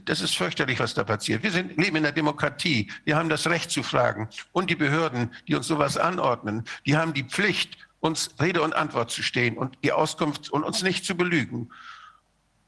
Das 0.06 0.22
ist 0.22 0.36
fürchterlich, 0.36 0.80
was 0.80 0.96
da 0.96 1.04
passiert. 1.04 1.44
Wir 1.44 1.52
sind, 1.52 1.78
leben 1.78 1.98
in 1.98 2.04
der 2.04 2.12
Demokratie. 2.12 2.90
Wir 3.04 3.16
haben 3.16 3.30
das 3.30 3.46
Recht 3.48 3.70
zu 3.70 3.84
fragen. 3.84 4.30
Und 4.52 4.70
die 4.70 4.76
Behörden, 4.76 5.32
die 5.48 5.56
uns 5.56 5.68
sowas 5.68 5.98
anordnen, 5.98 6.64
die 6.86 6.98
haben 6.98 7.14
die 7.14 7.24
Pflicht, 7.24 7.78
uns 8.04 8.36
Rede 8.42 8.62
und 8.62 8.76
Antwort 8.76 9.12
zu 9.12 9.24
stehen 9.24 9.58
und 9.58 9.78
die 9.84 9.94
Auskunft 9.94 10.50
und 10.52 10.64
uns 10.64 10.84
nicht 10.84 11.06
zu 11.06 11.16
belügen. 11.16 11.72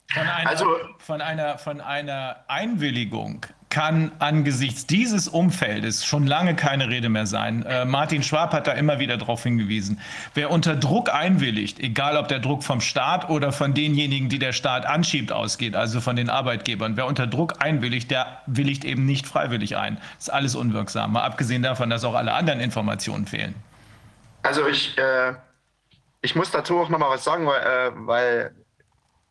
Von 0.07 0.21
einer, 0.21 0.49
also, 0.49 0.65
von 0.99 1.21
einer, 1.21 1.57
von 1.57 1.81
einer 1.81 2.37
Einwilligung 2.47 3.45
kann 3.69 4.11
angesichts 4.19 4.85
dieses 4.85 5.27
Umfeldes 5.27 6.05
schon 6.05 6.25
lange 6.25 6.55
keine 6.55 6.87
Rede 6.87 7.09
mehr 7.09 7.25
sein. 7.25 7.63
Äh, 7.63 7.83
Martin 7.83 8.23
Schwab 8.23 8.53
hat 8.53 8.67
da 8.67 8.71
immer 8.73 8.99
wieder 8.99 9.17
darauf 9.17 9.43
hingewiesen. 9.43 9.99
Wer 10.35 10.51
unter 10.51 10.77
Druck 10.77 11.13
einwilligt, 11.13 11.81
egal 11.81 12.15
ob 12.15 12.29
der 12.29 12.39
Druck 12.39 12.63
vom 12.63 12.79
Staat 12.79 13.29
oder 13.29 13.51
von 13.51 13.73
denjenigen, 13.73 14.29
die 14.29 14.39
der 14.39 14.53
Staat 14.53 14.85
anschiebt, 14.85 15.33
ausgeht, 15.33 15.75
also 15.75 15.99
von 15.99 16.15
den 16.15 16.29
Arbeitgebern, 16.29 16.95
wer 16.95 17.07
unter 17.07 17.27
Druck 17.27 17.55
einwilligt, 17.61 18.09
der 18.09 18.41
willigt 18.45 18.85
eben 18.85 19.05
nicht 19.05 19.27
freiwillig 19.27 19.75
ein. 19.75 19.97
Das 20.15 20.27
ist 20.27 20.33
alles 20.33 20.55
unwirksam, 20.55 21.11
mal 21.11 21.23
abgesehen 21.23 21.63
davon, 21.63 21.89
dass 21.89 22.05
auch 22.05 22.15
alle 22.15 22.33
anderen 22.33 22.61
Informationen 22.61 23.25
fehlen. 23.25 23.55
Also 24.45 24.67
ich, 24.67 24.95
äh, 24.99 25.34
ich 26.22 26.35
muss 26.35 26.51
dazu 26.51 26.77
auch 26.77 26.89
noch 26.89 26.99
mal 26.99 27.09
was 27.09 27.23
sagen, 27.23 27.47
weil, 27.47 27.61
äh, 27.63 27.91
weil 27.95 28.55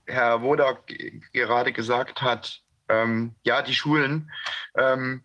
Herr 0.07 0.43
Wodak 0.43 0.93
gerade 1.33 1.73
gesagt 1.73 2.21
hat, 2.21 2.61
ähm, 2.89 3.37
ja, 3.45 3.63
die 3.63 3.75
Schulen. 3.77 4.33
Ähm, 4.77 5.23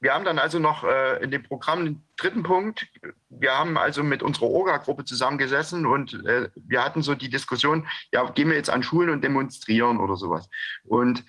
wir 0.00 0.12
haben 0.12 0.24
dann 0.24 0.40
also 0.40 0.58
noch 0.58 0.82
äh, 0.82 1.22
in 1.22 1.30
dem 1.30 1.44
Programm 1.44 1.84
den 1.84 2.02
dritten 2.16 2.42
Punkt. 2.42 2.88
Wir 3.30 3.56
haben 3.56 3.78
also 3.78 4.02
mit 4.02 4.24
unserer 4.24 4.46
Orga-Gruppe 4.46 5.04
zusammengesessen 5.04 5.86
und 5.86 6.14
äh, 6.26 6.48
wir 6.56 6.84
hatten 6.84 7.02
so 7.02 7.14
die 7.14 7.30
Diskussion, 7.30 7.86
ja, 8.12 8.28
gehen 8.28 8.48
wir 8.48 8.56
jetzt 8.56 8.70
an 8.70 8.82
Schulen 8.82 9.10
und 9.10 9.22
demonstrieren 9.22 10.00
oder 10.00 10.16
sowas. 10.16 10.48
Und 10.82 11.24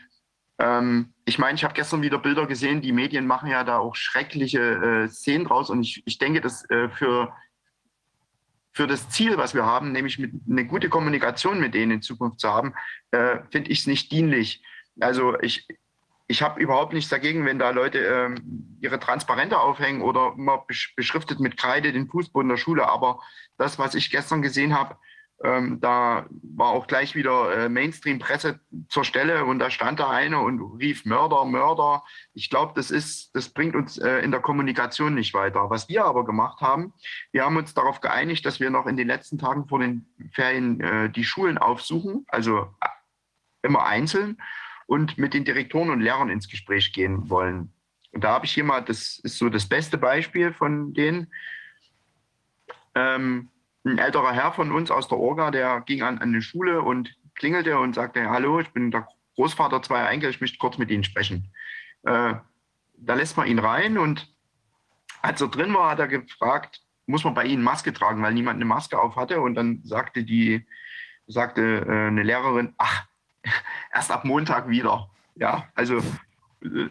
ähm, 0.57 1.13
ich 1.25 1.37
meine, 1.37 1.55
ich 1.55 1.63
habe 1.63 1.75
gestern 1.75 2.01
wieder 2.01 2.17
Bilder 2.17 2.47
gesehen, 2.47 2.81
die 2.81 2.91
Medien 2.91 3.27
machen 3.27 3.51
ja 3.51 3.63
da 3.63 3.77
auch 3.77 3.95
schreckliche 3.95 5.03
äh, 5.05 5.07
Szenen 5.09 5.45
draus 5.45 5.69
und 5.69 5.83
ich, 5.83 6.01
ich 6.07 6.17
denke, 6.17 6.41
dass 6.41 6.67
äh, 6.71 6.89
für 6.89 7.31
für 8.73 8.87
das 8.87 9.09
Ziel, 9.09 9.37
was 9.37 9.53
wir 9.53 9.65
haben, 9.65 9.91
nämlich 9.91 10.17
mit, 10.19 10.31
eine 10.49 10.65
gute 10.65 10.89
Kommunikation 10.89 11.59
mit 11.59 11.73
denen 11.75 11.91
in 11.91 12.01
Zukunft 12.01 12.39
zu 12.39 12.49
haben, 12.49 12.73
äh, 13.11 13.37
finde 13.51 13.71
ich 13.71 13.81
es 13.81 13.87
nicht 13.87 14.11
dienlich. 14.11 14.63
Also 14.99 15.39
ich, 15.39 15.67
ich 16.27 16.41
habe 16.41 16.59
überhaupt 16.59 16.93
nichts 16.93 17.09
dagegen, 17.09 17.45
wenn 17.45 17.59
da 17.59 17.69
Leute 17.69 17.99
ähm, 17.99 18.77
ihre 18.81 18.99
Transparente 18.99 19.59
aufhängen 19.59 20.01
oder 20.01 20.33
immer 20.35 20.65
beschriftet 20.95 21.39
mit 21.39 21.55
Kreide 21.55 21.93
den 21.93 22.07
Fußboden 22.07 22.49
der 22.49 22.57
Schule. 22.57 22.87
Aber 22.87 23.19
das, 23.57 23.77
was 23.77 23.93
ich 23.93 24.09
gestern 24.09 24.41
gesehen 24.41 24.77
habe, 24.77 24.97
ähm, 25.43 25.81
da 25.81 26.25
war 26.41 26.69
auch 26.69 26.87
gleich 26.87 27.15
wieder 27.15 27.65
äh, 27.65 27.69
Mainstream-Presse 27.69 28.61
zur 28.87 29.03
Stelle 29.03 29.43
und 29.43 29.59
da 29.59 29.69
stand 29.69 29.99
da 29.99 30.09
einer 30.09 30.41
und 30.41 30.61
rief 30.79 31.03
Mörder, 31.03 31.43
Mörder. 31.43 32.03
Ich 32.33 32.49
glaube, 32.49 32.71
das 32.75 32.91
ist, 32.91 33.35
das 33.35 33.49
bringt 33.49 33.75
uns 33.75 33.97
äh, 33.97 34.19
in 34.19 34.31
der 34.31 34.39
Kommunikation 34.39 35.13
nicht 35.13 35.33
weiter. 35.33 35.69
Was 35.69 35.89
wir 35.89 36.05
aber 36.05 36.23
gemacht 36.23 36.61
haben, 36.61 36.93
wir 37.33 37.43
haben 37.43 37.57
uns 37.57 37.73
darauf 37.73 37.99
geeinigt, 37.99 38.45
dass 38.45 38.61
wir 38.61 38.69
noch 38.69 38.87
in 38.87 38.95
den 38.95 39.07
letzten 39.07 39.37
Tagen 39.37 39.67
vor 39.67 39.79
den 39.79 40.05
Ferien 40.31 40.79
äh, 40.79 41.09
die 41.09 41.25
Schulen 41.25 41.57
aufsuchen, 41.57 42.25
also 42.29 42.73
äh, 42.79 42.87
immer 43.63 43.85
einzeln 43.85 44.37
und 44.85 45.17
mit 45.17 45.33
den 45.33 45.43
Direktoren 45.43 45.89
und 45.89 45.99
Lehrern 45.99 46.29
ins 46.29 46.47
Gespräch 46.47 46.93
gehen 46.93 47.29
wollen. 47.29 47.73
Und 48.13 48.23
da 48.23 48.29
habe 48.29 48.45
ich 48.45 48.53
hier 48.53 48.63
mal, 48.63 48.81
das 48.81 49.19
ist 49.19 49.37
so 49.37 49.49
das 49.49 49.67
beste 49.67 49.97
Beispiel 49.97 50.53
von 50.53 50.93
denen. 50.93 51.33
Ähm, 52.95 53.49
ein 53.85 53.97
älterer 53.97 54.31
Herr 54.31 54.53
von 54.53 54.71
uns 54.71 54.91
aus 54.91 55.07
der 55.07 55.17
Orga, 55.17 55.51
der 55.51 55.81
ging 55.81 56.01
an, 56.01 56.17
an 56.19 56.29
eine 56.29 56.41
Schule 56.41 56.81
und 56.81 57.15
klingelte 57.35 57.77
und 57.79 57.95
sagte, 57.95 58.29
hallo, 58.29 58.59
ich 58.59 58.69
bin 58.69 58.91
der 58.91 59.07
Großvater 59.35 59.81
zweier 59.81 60.09
Enkel, 60.09 60.29
ich 60.29 60.41
möchte 60.41 60.57
kurz 60.57 60.77
mit 60.77 60.91
Ihnen 60.91 61.03
sprechen. 61.03 61.51
Äh, 62.03 62.35
da 62.95 63.13
lässt 63.15 63.35
man 63.37 63.47
ihn 63.47 63.59
rein 63.59 63.97
und 63.97 64.33
als 65.21 65.41
er 65.41 65.47
drin 65.47 65.73
war, 65.73 65.91
hat 65.91 65.99
er 65.99 66.07
gefragt, 66.07 66.81
muss 67.05 67.23
man 67.23 67.33
bei 67.33 67.45
Ihnen 67.45 67.63
Maske 67.63 67.93
tragen, 67.93 68.21
weil 68.21 68.33
niemand 68.33 68.57
eine 68.57 68.65
Maske 68.65 68.99
auf 68.99 69.15
hatte. 69.15 69.41
Und 69.41 69.55
dann 69.55 69.81
sagte 69.83 70.23
die, 70.23 70.65
sagte 71.27 71.85
äh, 71.87 72.07
eine 72.07 72.23
Lehrerin, 72.23 72.73
ach, 72.77 73.05
erst 73.93 74.11
ab 74.11 74.25
Montag 74.25 74.69
wieder. 74.69 75.09
Ja, 75.35 75.67
also 75.75 75.97
äh, 76.61 76.89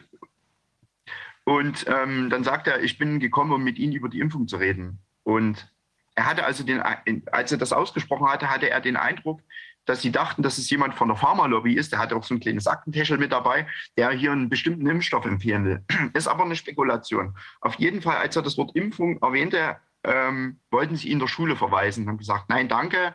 und 1.45 1.87
ähm, 1.89 2.31
dann 2.31 2.45
sagt 2.45 2.69
er, 2.69 2.83
ich 2.83 2.99
bin 2.99 3.19
gekommen, 3.19 3.53
um 3.53 3.65
mit 3.65 3.79
Ihnen 3.79 3.93
über 3.93 4.09
die 4.09 4.21
Impfung 4.21 4.47
zu 4.47 4.59
reden. 4.59 5.01
Und 5.25 5.72
er 6.15 6.27
hatte 6.27 6.45
also 6.45 6.65
den, 6.65 6.81
als 6.81 7.53
er 7.53 7.59
das 7.59 7.73
ausgesprochen 7.73 8.29
hatte, 8.29 8.51
hatte 8.51 8.69
er 8.69 8.81
den 8.81 8.97
Eindruck, 8.97 9.41
dass 9.85 10.03
sie 10.03 10.13
dachten, 10.13 10.43
dass 10.43 10.59
es 10.59 10.71
jemand 10.71 10.95
von 10.95 11.09
der 11.09 11.17
Pharmalobby 11.17 11.75
ist. 11.75 11.93
Der 11.93 11.99
hatte 11.99 12.17
auch 12.17 12.25
so 12.25 12.35
ein 12.35 12.41
kleines 12.41 12.67
Aktentäschel 12.67 13.19
mit 13.19 13.33
dabei, 13.33 13.67
der 13.97 14.11
hier 14.11 14.33
einen 14.33 14.49
bestimmten 14.49 14.87
Impfstoff 14.87 15.25
empfehlen 15.25 15.65
will. 15.65 15.85
Ist 16.15 16.29
aber 16.29 16.45
eine 16.45 16.57
Spekulation. 16.57 17.35
Auf 17.61 17.75
jeden 17.77 18.03
Fall, 18.03 18.17
als 18.17 18.37
er 18.37 18.43
das 18.43 18.57
Wort 18.59 18.77
Impfung 18.77 19.21
erwähnte, 19.23 19.77
ähm, 20.05 20.61
wollten 20.71 20.97
sie 20.97 21.09
ihn 21.09 21.19
der 21.19 21.27
Schule 21.27 21.57
verweisen. 21.57 22.09
Haben 22.09 22.19
gesagt, 22.19 22.49
nein, 22.49 22.69
danke, 22.69 23.15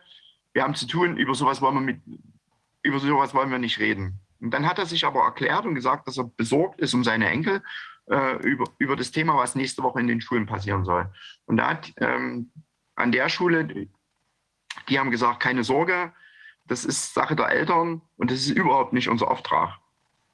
wir 0.53 0.64
haben 0.64 0.76
zu 0.76 0.88
tun, 0.88 1.18
über 1.18 1.36
sowas 1.36 1.61
wollen 1.61 1.76
wir 1.76 1.82
mit, 1.82 2.02
über 2.82 2.99
sowas 2.99 3.34
wollen 3.34 3.52
wir 3.52 3.60
nicht 3.60 3.80
reden. 3.80 4.19
Und 4.40 4.52
dann 4.52 4.68
hat 4.68 4.80
er 4.80 4.86
sich 4.86 5.06
aber 5.06 5.22
erklärt 5.22 5.65
und 5.65 5.76
gesagt, 5.76 6.07
dass 6.07 6.18
er 6.18 6.26
besorgt 6.26 6.80
ist 6.80 6.94
um 6.94 7.03
seine 7.03 7.30
Enkel 7.30 7.61
äh, 8.10 8.38
über, 8.38 8.65
über 8.78 8.95
das 8.95 9.11
Thema, 9.11 9.36
was 9.38 9.56
nächste 9.56 9.84
Woche 9.84 9.99
in 9.99 10.07
den 10.07 10.22
Schulen 10.22 10.45
passieren 10.45 10.86
soll. 10.86 11.11
Und 11.45 11.57
da 11.57 11.69
hat 11.69 11.91
ähm, 11.98 12.52
an 12.98 13.11
der 13.11 13.30
Schule, 13.30 13.88
die 14.90 14.99
haben 14.99 15.11
gesagt, 15.11 15.40
keine 15.40 15.64
Sorge, 15.64 16.14
das 16.65 16.84
ist 16.84 17.14
Sache 17.14 17.36
der 17.36 17.49
Eltern 17.49 18.02
und 18.18 18.32
das 18.32 18.40
ist 18.40 18.49
überhaupt 18.49 18.91
nicht 18.91 19.07
unser 19.07 19.32
Auftrag. 19.32 19.78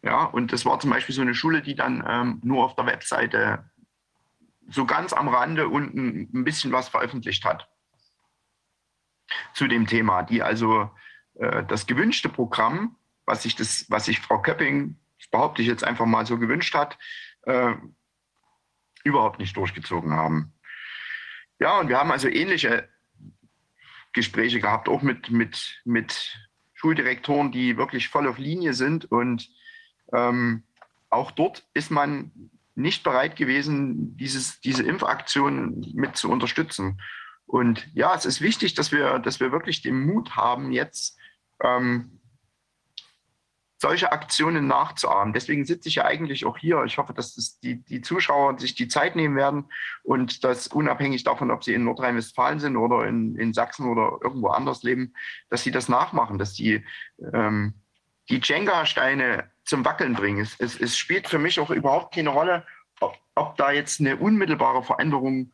Ja, 0.01 0.25
und 0.25 0.51
das 0.51 0.65
war 0.65 0.79
zum 0.79 0.89
Beispiel 0.89 1.13
so 1.13 1.21
eine 1.21 1.35
Schule, 1.35 1.61
die 1.61 1.75
dann 1.75 2.03
ähm, 2.07 2.41
nur 2.43 2.65
auf 2.65 2.75
der 2.75 2.85
Webseite 2.85 3.69
so 4.67 4.85
ganz 4.85 5.13
am 5.13 5.27
Rande 5.27 5.67
unten 5.67 6.29
ein 6.33 6.43
bisschen 6.43 6.71
was 6.71 6.89
veröffentlicht 6.89 7.45
hat 7.45 7.69
zu 9.53 9.67
dem 9.67 9.87
Thema, 9.87 10.23
die 10.23 10.41
also 10.41 10.89
äh, 11.35 11.63
das 11.65 11.85
gewünschte 11.85 12.29
Programm, 12.29 12.95
was 13.25 13.43
sich, 13.43 13.55
das, 13.55 13.85
was 13.89 14.05
sich 14.05 14.19
Frau 14.19 14.41
Köpping, 14.41 14.99
das 15.19 15.29
behaupte 15.29 15.61
ich 15.61 15.67
jetzt 15.67 15.83
einfach 15.83 16.05
mal 16.05 16.25
so 16.25 16.37
gewünscht 16.37 16.75
hat, 16.75 16.97
äh, 17.43 17.73
überhaupt 19.03 19.39
nicht 19.39 19.55
durchgezogen 19.55 20.13
haben. 20.13 20.52
Ja, 21.63 21.79
und 21.79 21.87
wir 21.87 21.97
haben 21.97 22.11
also 22.11 22.27
ähnliche 22.27 22.89
Gespräche 24.11 24.59
gehabt, 24.59 24.89
auch 24.89 25.01
mit, 25.01 25.31
mit, 25.31 25.79
mit 25.85 26.37
Schuldirektoren, 26.73 27.53
die 27.53 27.77
wirklich 27.77 28.09
voll 28.09 28.27
auf 28.27 28.37
Linie 28.37 28.73
sind. 28.73 29.05
Und 29.05 29.49
ähm, 30.11 30.63
auch 31.09 31.31
dort 31.31 31.65
ist 31.73 31.89
man 31.89 32.49
nicht 32.75 33.01
bereit 33.05 33.37
gewesen, 33.37 34.17
dieses, 34.17 34.59
diese 34.59 34.83
Impfaktion 34.83 35.89
mit 35.93 36.17
zu 36.17 36.29
unterstützen. 36.29 36.99
Und 37.45 37.87
ja, 37.93 38.13
es 38.13 38.25
ist 38.25 38.41
wichtig, 38.41 38.73
dass 38.73 38.91
wir, 38.91 39.19
dass 39.19 39.39
wir 39.39 39.53
wirklich 39.53 39.81
den 39.81 40.05
Mut 40.05 40.35
haben, 40.35 40.73
jetzt 40.73 41.17
ähm, 41.63 42.19
solche 43.83 44.13
Aktionen 44.13 44.65
nachzuahmen. 44.65 45.33
Deswegen 45.33 45.65
sitze 45.65 45.89
ich 45.89 45.95
ja 45.95 46.05
eigentlich 46.05 46.45
auch 46.45 46.57
hier. 46.57 46.85
Ich 46.85 46.97
hoffe, 46.97 47.13
dass 47.13 47.35
das 47.35 47.59
die, 47.59 47.83
die 47.83 47.99
Zuschauer 48.01 48.57
sich 48.57 48.75
die 48.75 48.87
Zeit 48.87 49.17
nehmen 49.17 49.35
werden 49.35 49.65
und 50.03 50.45
das 50.45 50.67
unabhängig 50.67 51.25
davon, 51.25 51.51
ob 51.51 51.65
sie 51.65 51.73
in 51.73 51.83
Nordrhein-Westfalen 51.83 52.61
sind 52.61 52.77
oder 52.77 53.05
in, 53.05 53.35
in 53.35 53.51
Sachsen 53.51 53.89
oder 53.89 54.19
irgendwo 54.23 54.47
anders 54.47 54.83
leben, 54.83 55.13
dass 55.49 55.63
sie 55.63 55.71
das 55.71 55.89
nachmachen, 55.89 56.37
dass 56.37 56.53
die 56.53 56.85
ähm, 57.33 57.73
die 58.29 58.39
Jenga-Steine 58.41 59.51
zum 59.65 59.83
Wackeln 59.83 60.13
bringen. 60.13 60.39
Es, 60.39 60.57
es, 60.61 60.79
es, 60.79 60.97
spielt 60.97 61.27
für 61.27 61.39
mich 61.39 61.59
auch 61.59 61.69
überhaupt 61.69 62.15
keine 62.15 62.29
Rolle, 62.29 62.65
ob, 63.01 63.17
ob 63.35 63.57
da 63.57 63.73
jetzt 63.73 63.99
eine 63.99 64.15
unmittelbare 64.15 64.81
Veränderung 64.81 65.51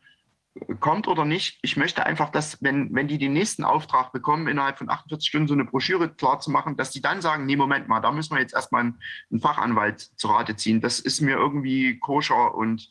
kommt 0.80 1.08
oder 1.08 1.24
nicht. 1.24 1.58
Ich 1.62 1.76
möchte 1.76 2.04
einfach, 2.06 2.30
dass, 2.30 2.62
wenn, 2.62 2.94
wenn 2.94 3.08
die 3.08 3.18
den 3.18 3.32
nächsten 3.32 3.64
Auftrag 3.64 4.12
bekommen, 4.12 4.48
innerhalb 4.48 4.78
von 4.78 4.90
48 4.90 5.28
Stunden 5.28 5.48
so 5.48 5.54
eine 5.54 5.64
Broschüre 5.64 6.08
klar 6.08 6.40
zu 6.40 6.50
machen, 6.50 6.76
dass 6.76 6.90
die 6.90 7.00
dann 7.00 7.22
sagen, 7.22 7.46
nee, 7.46 7.56
Moment 7.56 7.88
mal, 7.88 8.00
da 8.00 8.10
müssen 8.10 8.34
wir 8.34 8.40
jetzt 8.40 8.54
erstmal 8.54 8.82
einen, 8.82 9.00
einen 9.30 9.40
Fachanwalt 9.40 10.00
zu 10.00 10.28
Rate 10.28 10.56
ziehen. 10.56 10.80
Das 10.80 10.98
ist 10.98 11.20
mir 11.20 11.36
irgendwie 11.36 11.98
koscher 11.98 12.54
und 12.54 12.88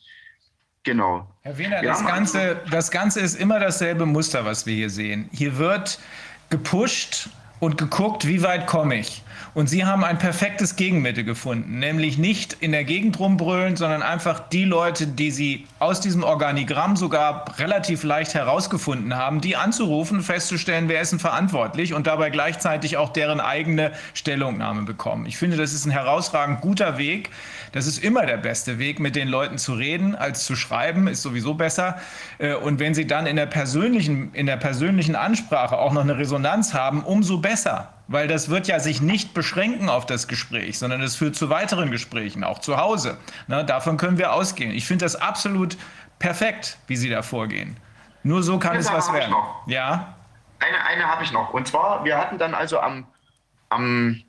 genau. 0.82 1.34
Herr 1.42 1.58
Wiener, 1.58 1.82
das 1.82 2.04
Ganze, 2.04 2.62
das 2.70 2.90
Ganze 2.90 3.20
ist 3.20 3.34
immer 3.38 3.60
dasselbe 3.60 4.06
Muster, 4.06 4.44
was 4.44 4.64
wir 4.66 4.74
hier 4.74 4.90
sehen. 4.90 5.28
Hier 5.32 5.58
wird 5.58 6.00
gepusht 6.48 7.28
und 7.60 7.78
geguckt, 7.78 8.26
wie 8.26 8.42
weit 8.42 8.66
komme 8.66 8.96
ich. 8.96 9.22
Und 9.52 9.68
sie 9.68 9.84
haben 9.84 10.04
ein 10.04 10.18
perfektes 10.18 10.76
Gegenmittel 10.76 11.24
gefunden, 11.24 11.78
nämlich 11.78 12.18
nicht 12.18 12.54
in 12.60 12.72
der 12.72 12.84
Gegend 12.84 13.18
rumbrüllen, 13.18 13.76
sondern 13.76 14.02
einfach 14.02 14.48
die 14.48 14.64
Leute, 14.64 15.06
die 15.06 15.30
sie 15.30 15.66
aus 15.78 16.00
diesem 16.00 16.22
Organigramm 16.22 16.96
sogar 16.96 17.58
relativ 17.58 18.04
leicht 18.04 18.34
herausgefunden 18.34 19.16
haben, 19.16 19.40
die 19.40 19.56
anzurufen, 19.56 20.22
festzustellen, 20.22 20.88
wer 20.88 21.00
ist 21.00 21.12
denn 21.12 21.18
verantwortlich 21.18 21.94
und 21.94 22.06
dabei 22.06 22.30
gleichzeitig 22.30 22.96
auch 22.96 23.10
deren 23.10 23.40
eigene 23.40 23.92
Stellungnahme 24.14 24.82
bekommen. 24.82 25.26
Ich 25.26 25.36
finde, 25.36 25.56
das 25.56 25.72
ist 25.72 25.84
ein 25.84 25.90
herausragend 25.90 26.60
guter 26.60 26.96
Weg. 26.96 27.30
Das 27.72 27.86
ist 27.86 28.02
immer 28.02 28.26
der 28.26 28.36
beste 28.36 28.78
Weg, 28.78 29.00
mit 29.00 29.16
den 29.16 29.28
Leuten 29.28 29.58
zu 29.58 29.74
reden, 29.74 30.14
als 30.14 30.44
zu 30.44 30.56
schreiben, 30.56 31.06
ist 31.06 31.22
sowieso 31.22 31.54
besser. 31.54 32.00
Äh, 32.38 32.54
und 32.54 32.80
wenn 32.80 32.94
sie 32.94 33.06
dann 33.06 33.26
in 33.26 33.36
der 33.36 33.46
persönlichen, 33.46 34.34
in 34.34 34.46
der 34.46 34.56
persönlichen 34.56 35.16
Ansprache 35.16 35.78
auch 35.78 35.92
noch 35.92 36.02
eine 36.02 36.18
Resonanz 36.18 36.74
haben, 36.74 37.04
umso 37.04 37.38
besser 37.38 37.94
weil 38.12 38.26
das 38.26 38.50
wird 38.50 38.66
ja 38.66 38.80
sich 38.80 39.00
nicht 39.00 39.34
beschränken 39.34 39.88
auf 39.88 40.04
das 40.04 40.26
Gespräch, 40.26 40.80
sondern 40.80 41.00
es 41.00 41.14
führt 41.14 41.36
zu 41.36 41.48
weiteren 41.48 41.92
Gesprächen, 41.92 42.42
auch 42.42 42.58
zu 42.58 42.76
Hause. 42.76 43.16
Ne, 43.46 43.64
davon 43.64 43.98
können 43.98 44.18
wir 44.18 44.32
ausgehen. 44.32 44.72
Ich 44.72 44.84
finde 44.84 45.04
das 45.04 45.14
absolut 45.14 45.76
perfekt, 46.18 46.76
wie 46.88 46.96
Sie 46.96 47.08
da 47.08 47.22
vorgehen. 47.22 47.76
Nur 48.24 48.42
so 48.42 48.58
kann 48.58 48.72
Eine 48.72 48.80
es 48.80 48.86
Sache 48.86 48.96
was 48.96 49.12
werden. 49.12 49.30
noch. 49.30 49.62
Ja, 49.66 50.16
Eine, 50.58 50.84
eine 50.84 51.06
habe 51.06 51.22
ich 51.22 51.30
noch. 51.30 51.54
Und 51.54 51.68
zwar, 51.68 52.04
wir 52.04 52.18
hatten 52.18 52.36
dann 52.36 52.52
also 52.52 52.80
am, 52.80 53.06
am 53.68 54.20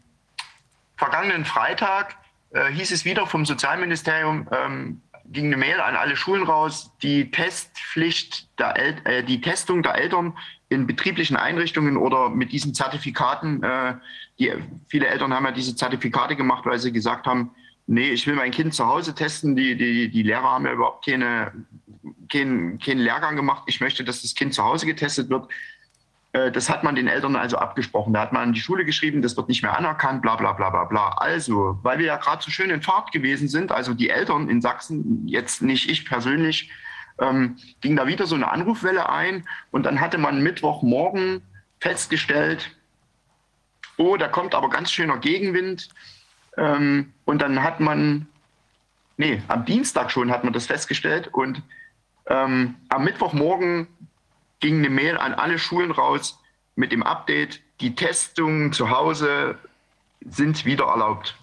vergangenen 0.96 1.44
Freitag, 1.44 2.16
äh, 2.54 2.72
hieß 2.72 2.92
es 2.92 3.06
wieder 3.06 3.28
vom 3.28 3.46
Sozialministerium, 3.46 4.48
ähm, 4.52 5.02
ging 5.26 5.46
eine 5.46 5.58
Mail 5.58 5.80
an 5.80 5.96
alle 5.96 6.16
Schulen 6.16 6.44
raus, 6.44 6.92
die 7.02 7.32
Testpflicht, 7.32 8.48
der 8.60 8.78
El 8.78 8.96
äh, 9.06 9.24
die 9.24 9.42
Testung 9.42 9.84
der 9.84 9.96
Eltern 9.96 10.38
in 10.70 10.88
betrieblichen 10.88 11.36
Einrichtungen 11.36 11.98
oder 11.98 12.30
mit 12.30 12.52
diesen 12.52 12.74
Zertifikaten, 12.74 13.64
äh, 13.64 13.96
die, 14.40 14.52
viele 14.88 15.08
Eltern 15.08 15.34
haben 15.34 15.46
ja 15.46 15.52
diese 15.52 15.76
Zertifikate 15.76 16.36
gemacht, 16.36 16.66
weil 16.66 16.80
sie 16.80 16.92
gesagt 16.92 17.28
haben, 17.28 17.52
nee, 17.88 18.10
ich 18.10 18.26
will 18.28 18.36
mein 18.36 18.52
Kind 18.52 18.74
zu 18.74 18.86
Hause 18.86 19.14
testen, 19.14 19.56
die, 19.56 19.76
die, 19.76 20.10
die 20.10 20.24
Lehrer 20.24 20.52
haben 20.52 20.66
ja 20.66 20.74
überhaupt 20.74 21.06
keine, 21.06 21.52
keinen, 22.30 22.80
keinen 22.80 23.00
Lehrgang 23.00 23.36
gemacht, 23.36 23.64
ich 23.68 23.82
möchte, 23.82 24.04
dass 24.04 24.22
das 24.22 24.36
Kind 24.36 24.54
zu 24.54 24.64
Hause 24.64 24.86
getestet 24.86 25.30
wird. 25.30 25.48
Äh, 26.34 26.52
Das 26.52 26.70
hat 26.70 26.84
man 26.84 26.96
den 26.96 27.08
Eltern 27.08 27.36
also 27.36 27.58
abgesprochen. 27.58 28.14
Da 28.14 28.22
hat 28.22 28.34
man 28.34 28.44
an 28.44 28.54
die 28.54 28.60
Schule 28.60 28.86
geschrieben, 28.86 29.22
das 29.22 29.38
wird 29.38 29.48
nicht 29.48 29.64
mehr 29.64 29.78
anerkannt, 29.78 30.22
bla 30.22 30.36
bla 30.36 30.54
bla 30.54 30.70
bla 30.70 30.86
bla. 30.86 31.10
Also, 31.18 31.80
weil 31.84 32.00
wir 32.00 32.06
ja 32.06 32.18
gerade 32.18 32.44
so 32.44 32.52
schön 32.52 32.70
in 32.70 32.82
Fahrt 32.82 33.12
gewesen 33.12 33.48
sind, 33.48 33.72
also 33.72 33.94
die 33.94 34.10
Eltern 34.10 34.50
in 34.50 34.62
Sachsen, 34.62 35.28
jetzt 35.28 35.62
nicht 35.62 35.90
ich 35.90 36.06
persönlich, 36.06 36.72
ähm, 37.20 37.58
ging 37.82 37.96
da 37.96 38.08
wieder 38.08 38.26
so 38.26 38.36
eine 38.36 38.52
Anrufwelle 38.52 39.10
ein 39.10 39.48
und 39.72 39.86
dann 39.86 40.00
hatte 40.00 40.18
man 40.18 40.42
Mittwochmorgen 40.42 41.42
festgestellt, 41.80 42.76
oh, 43.98 44.18
da 44.18 44.28
kommt 44.28 44.56
aber 44.56 44.70
ganz 44.70 44.92
schöner 44.92 45.18
Gegenwind. 45.18 45.90
Ähm, 46.58 47.14
und 47.26 47.42
dann 47.42 47.64
hat 47.64 47.80
man, 47.80 48.28
nee, 49.18 49.42
am 49.48 49.66
Dienstag 49.66 50.12
schon 50.12 50.32
hat 50.32 50.44
man 50.44 50.54
das 50.54 50.66
festgestellt 50.66 51.30
und 51.32 51.62
ähm, 52.28 52.76
am 52.90 53.04
Mittwochmorgen 53.04 53.88
ging 54.62 54.78
eine 54.78 54.90
Mail 54.90 55.18
an 55.18 55.34
alle 55.34 55.60
Schulen 55.60 55.92
raus 55.92 56.40
mit 56.76 56.92
dem 56.92 57.04
Update, 57.04 57.62
die 57.82 57.96
Testungen 57.96 58.72
zu 58.72 58.90
Hause 58.90 59.58
sind 60.22 60.66
wieder 60.66 60.86
erlaubt. 60.86 61.36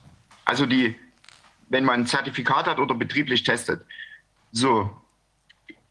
Also 0.44 0.64
die, 0.64 0.96
wenn 1.68 1.84
man 1.84 2.00
ein 2.00 2.06
Zertifikat 2.06 2.66
hat 2.66 2.78
oder 2.78 2.94
betrieblich 2.94 3.42
testet. 3.42 3.84
So. 4.52 4.90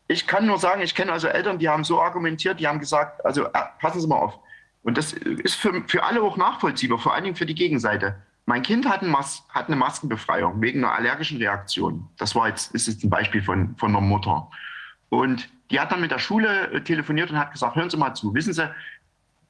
Ich 0.08 0.26
kann 0.26 0.45
nur 0.45 0.58
sagen, 0.58 0.82
ich 0.82 0.95
kenne 0.95 1.12
also 1.12 1.28
Eltern, 1.28 1.60
die 1.60 1.68
haben 1.68 1.84
so 1.84 2.02
argumentiert, 2.02 2.60
die 2.60 2.68
haben 2.68 2.80
gesagt, 2.80 3.26
also 3.26 3.45
äh, 3.45 3.52
passen 3.80 3.99
Sie 3.99 4.08
mal 4.08 4.16
auf. 4.16 4.40
Und 4.84 4.98
das 4.98 5.12
ist 5.12 5.56
für, 5.56 5.84
für 5.88 6.04
alle 6.04 6.22
auch 6.22 6.38
nachvollziehbar, 6.38 6.98
vor 6.98 7.14
allen 7.14 7.26
Dingen 7.26 7.36
für 7.36 7.45
die 7.45 7.56
Gegenseite. 7.56 8.22
Mein 8.45 8.64
Kind 8.64 8.88
hat, 8.88 9.02
ein 9.02 9.10
Mas 9.10 9.44
hat 9.49 9.68
eine 9.68 9.76
Maskenbefreiung 9.76 10.62
wegen 10.62 10.86
einer 10.86 10.94
allergischen 10.94 11.38
Reaktion. 11.40 12.08
Das 12.18 12.34
war 12.36 12.48
jetzt, 12.48 12.74
ist 12.74 12.88
jetzt 12.88 13.04
ein 13.04 13.10
Beispiel 13.10 13.44
von, 13.44 13.76
von 13.76 13.90
einer 13.90 13.99
Mutter. 13.99 14.49
Und 15.10 15.49
die 15.72 15.80
hat 15.80 15.91
dann 15.91 16.02
mit 16.02 16.11
der 16.11 16.19
Schule 16.19 16.72
äh, 16.72 16.81
telefoniert 16.81 17.31
und 17.31 17.38
hat 17.38 17.52
gesagt, 17.52 17.76
hören 17.76 17.89
Sie 17.89 17.98
mal 17.98 18.14
zu, 18.14 18.34
wissen 18.34 18.53
Sie, 18.53 18.69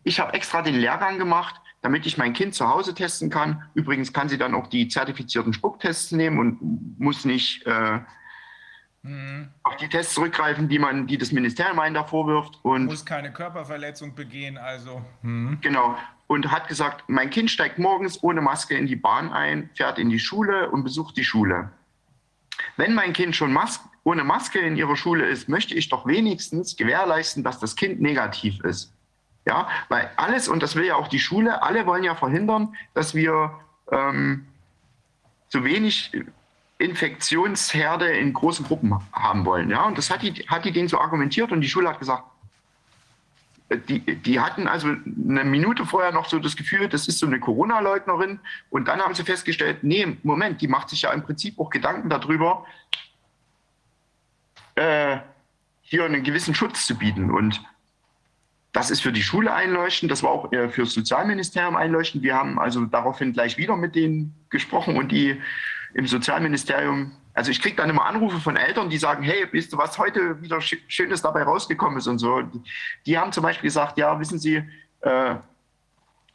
ich 0.04 0.20
habe 0.20 0.34
extra 0.34 0.62
den 0.62 0.76
Lehrgang 0.76 1.18
gemacht, 1.18 1.56
damit 1.82 2.06
ich 2.06 2.18
mein 2.18 2.34
Kind 2.34 2.56
zu 2.56 2.68
Hause 2.68 2.94
testen 2.94 3.30
kann. 3.30 3.64
Übrigens 3.74 4.14
kann 4.14 4.30
sie 4.30 4.38
dann 4.38 4.56
auch 4.56 4.68
die 4.68 4.88
zertifizierten 4.88 5.54
Spucktests 5.54 6.12
nehmen 6.14 6.40
und 6.40 7.00
muss 7.00 7.26
nicht 7.26 7.66
äh, 7.66 8.00
auf 9.64 9.76
die 9.78 9.88
Tests 9.88 10.14
zurückgreifen, 10.14 10.70
die 10.70 10.80
man, 10.80 11.08
die 11.08 11.18
das 11.18 11.32
Ministerium 11.32 11.80
einen 11.80 11.96
da 11.96 12.04
vorwirft. 12.04 12.60
Und 12.64 12.86
muss 12.86 13.06
keine 13.06 13.32
Körperverletzung 13.32 14.16
begehen, 14.16 14.58
also. 14.58 15.02
Hm. 15.22 15.60
Genau. 15.62 15.98
Und 16.28 16.52
hat 16.52 16.68
gesagt, 16.68 17.06
mein 17.08 17.30
Kind 17.30 17.50
steigt 17.52 17.80
morgens 17.80 18.22
ohne 18.22 18.42
Maske 18.42 18.76
in 18.76 18.86
die 18.86 18.98
Bahn 18.98 19.32
ein, 19.32 19.70
fährt 19.76 19.98
in 19.98 20.10
die 20.10 20.20
Schule 20.20 20.70
und 20.72 20.84
besucht 20.84 21.16
die 21.16 21.24
Schule. 21.24 21.72
Wenn 22.76 22.94
mein 22.94 23.14
Kind 23.14 23.36
schon 23.36 23.54
Mas 23.54 23.80
ohne 24.08 24.24
Maske 24.24 24.60
in 24.60 24.78
ihrer 24.78 24.96
Schule 24.96 25.26
ist, 25.26 25.50
möchte 25.50 25.76
ich 25.76 25.90
doch 25.90 26.08
wenigstens 26.08 26.78
gewährleisten, 26.78 27.44
dass 27.44 27.60
das 27.60 27.76
Kind 27.76 28.00
negativ 28.00 28.62
ist. 28.62 28.94
Ja, 29.46 29.68
weil 29.90 30.10
alles, 30.16 30.48
und 30.48 30.64
das 30.64 30.78
will 30.78 30.86
ja 30.86 30.96
auch 30.96 31.10
die 31.10 31.20
Schule, 31.20 31.62
alle 31.62 31.86
wollen 31.86 32.06
ja 32.06 32.16
verhindern, 32.16 32.74
dass 32.94 33.16
wir 33.16 33.52
ähm, 33.92 34.48
so 35.50 35.66
wenig 35.66 36.14
Infektionsherde 36.78 38.08
in 38.08 38.32
großen 38.32 38.66
Gruppen 38.66 38.98
haben 39.12 39.44
wollen. 39.44 39.70
Ja, 39.70 39.84
und 39.84 39.98
das 39.98 40.10
hat 40.10 40.22
die, 40.22 40.32
hat 40.48 40.64
die 40.64 40.72
denen 40.72 40.88
so 40.88 41.00
argumentiert 41.00 41.52
und 41.52 41.60
die 41.60 41.68
Schule 41.68 41.90
hat 41.90 42.00
gesagt, 42.00 42.24
die, 43.90 44.00
die 44.00 44.40
hatten 44.40 44.70
also 44.70 44.88
eine 44.88 45.44
Minute 45.44 45.86
vorher 45.86 46.14
noch 46.14 46.30
so 46.30 46.40
das 46.40 46.56
Gefühl, 46.56 46.88
das 46.88 47.10
ist 47.10 47.20
so 47.20 47.28
eine 47.28 47.42
Corona-Leugnerin. 47.42 48.40
Und 48.70 48.88
dann 48.88 49.02
haben 49.02 49.16
sie 49.16 49.26
festgestellt, 49.26 49.80
nee, 49.82 50.16
Moment, 50.24 50.62
die 50.62 50.70
macht 50.70 50.88
sich 50.88 51.02
ja 51.02 51.12
im 51.12 51.24
Prinzip 51.24 51.60
auch 51.60 51.70
Gedanken 51.70 52.08
darüber, 52.08 52.66
äh, 54.78 55.18
hier 55.82 56.06
einen 56.06 56.24
gewissen 56.24 56.56
Schutz 56.56 56.86
zu 56.86 56.96
bieten. 56.96 57.32
Und 57.32 57.62
das 58.74 58.92
ist 58.92 59.02
für 59.02 59.12
die 59.12 59.24
Schule 59.24 59.54
einleuchtend, 59.54 60.12
das 60.12 60.22
war 60.24 60.32
auch 60.32 60.52
äh, 60.52 60.70
für 60.70 60.84
das 60.84 60.94
Sozialministerium 60.94 61.76
einleuchtend. 61.76 62.24
Wir 62.24 62.36
haben 62.36 62.60
also 62.60 62.86
daraufhin 62.86 63.34
gleich 63.34 63.58
wieder 63.58 63.76
mit 63.76 63.96
denen 63.96 64.36
gesprochen 64.50 64.98
und 64.98 65.12
die 65.12 65.42
im 65.94 66.06
Sozialministerium, 66.06 67.12
also 67.34 67.50
ich 67.50 67.62
kriege 67.62 67.78
dann 67.78 67.90
immer 67.90 68.06
Anrufe 68.06 68.40
von 68.40 68.56
Eltern, 68.56 68.90
die 68.90 68.98
sagen, 68.98 69.24
hey, 69.24 69.48
wisst 69.52 69.74
du, 69.74 69.78
was 69.78 69.98
heute 69.98 70.42
wieder 70.42 70.62
Schönes 70.62 71.22
dabei 71.22 71.44
rausgekommen 71.44 71.98
ist 71.98 72.08
und 72.08 72.20
so. 72.20 72.42
Die, 72.42 72.62
die 73.06 73.18
haben 73.18 73.32
zum 73.32 73.44
Beispiel 73.44 73.68
gesagt, 73.68 73.98
ja, 73.98 74.20
wissen 74.20 74.38
Sie, 74.38 74.64
äh, 75.02 75.36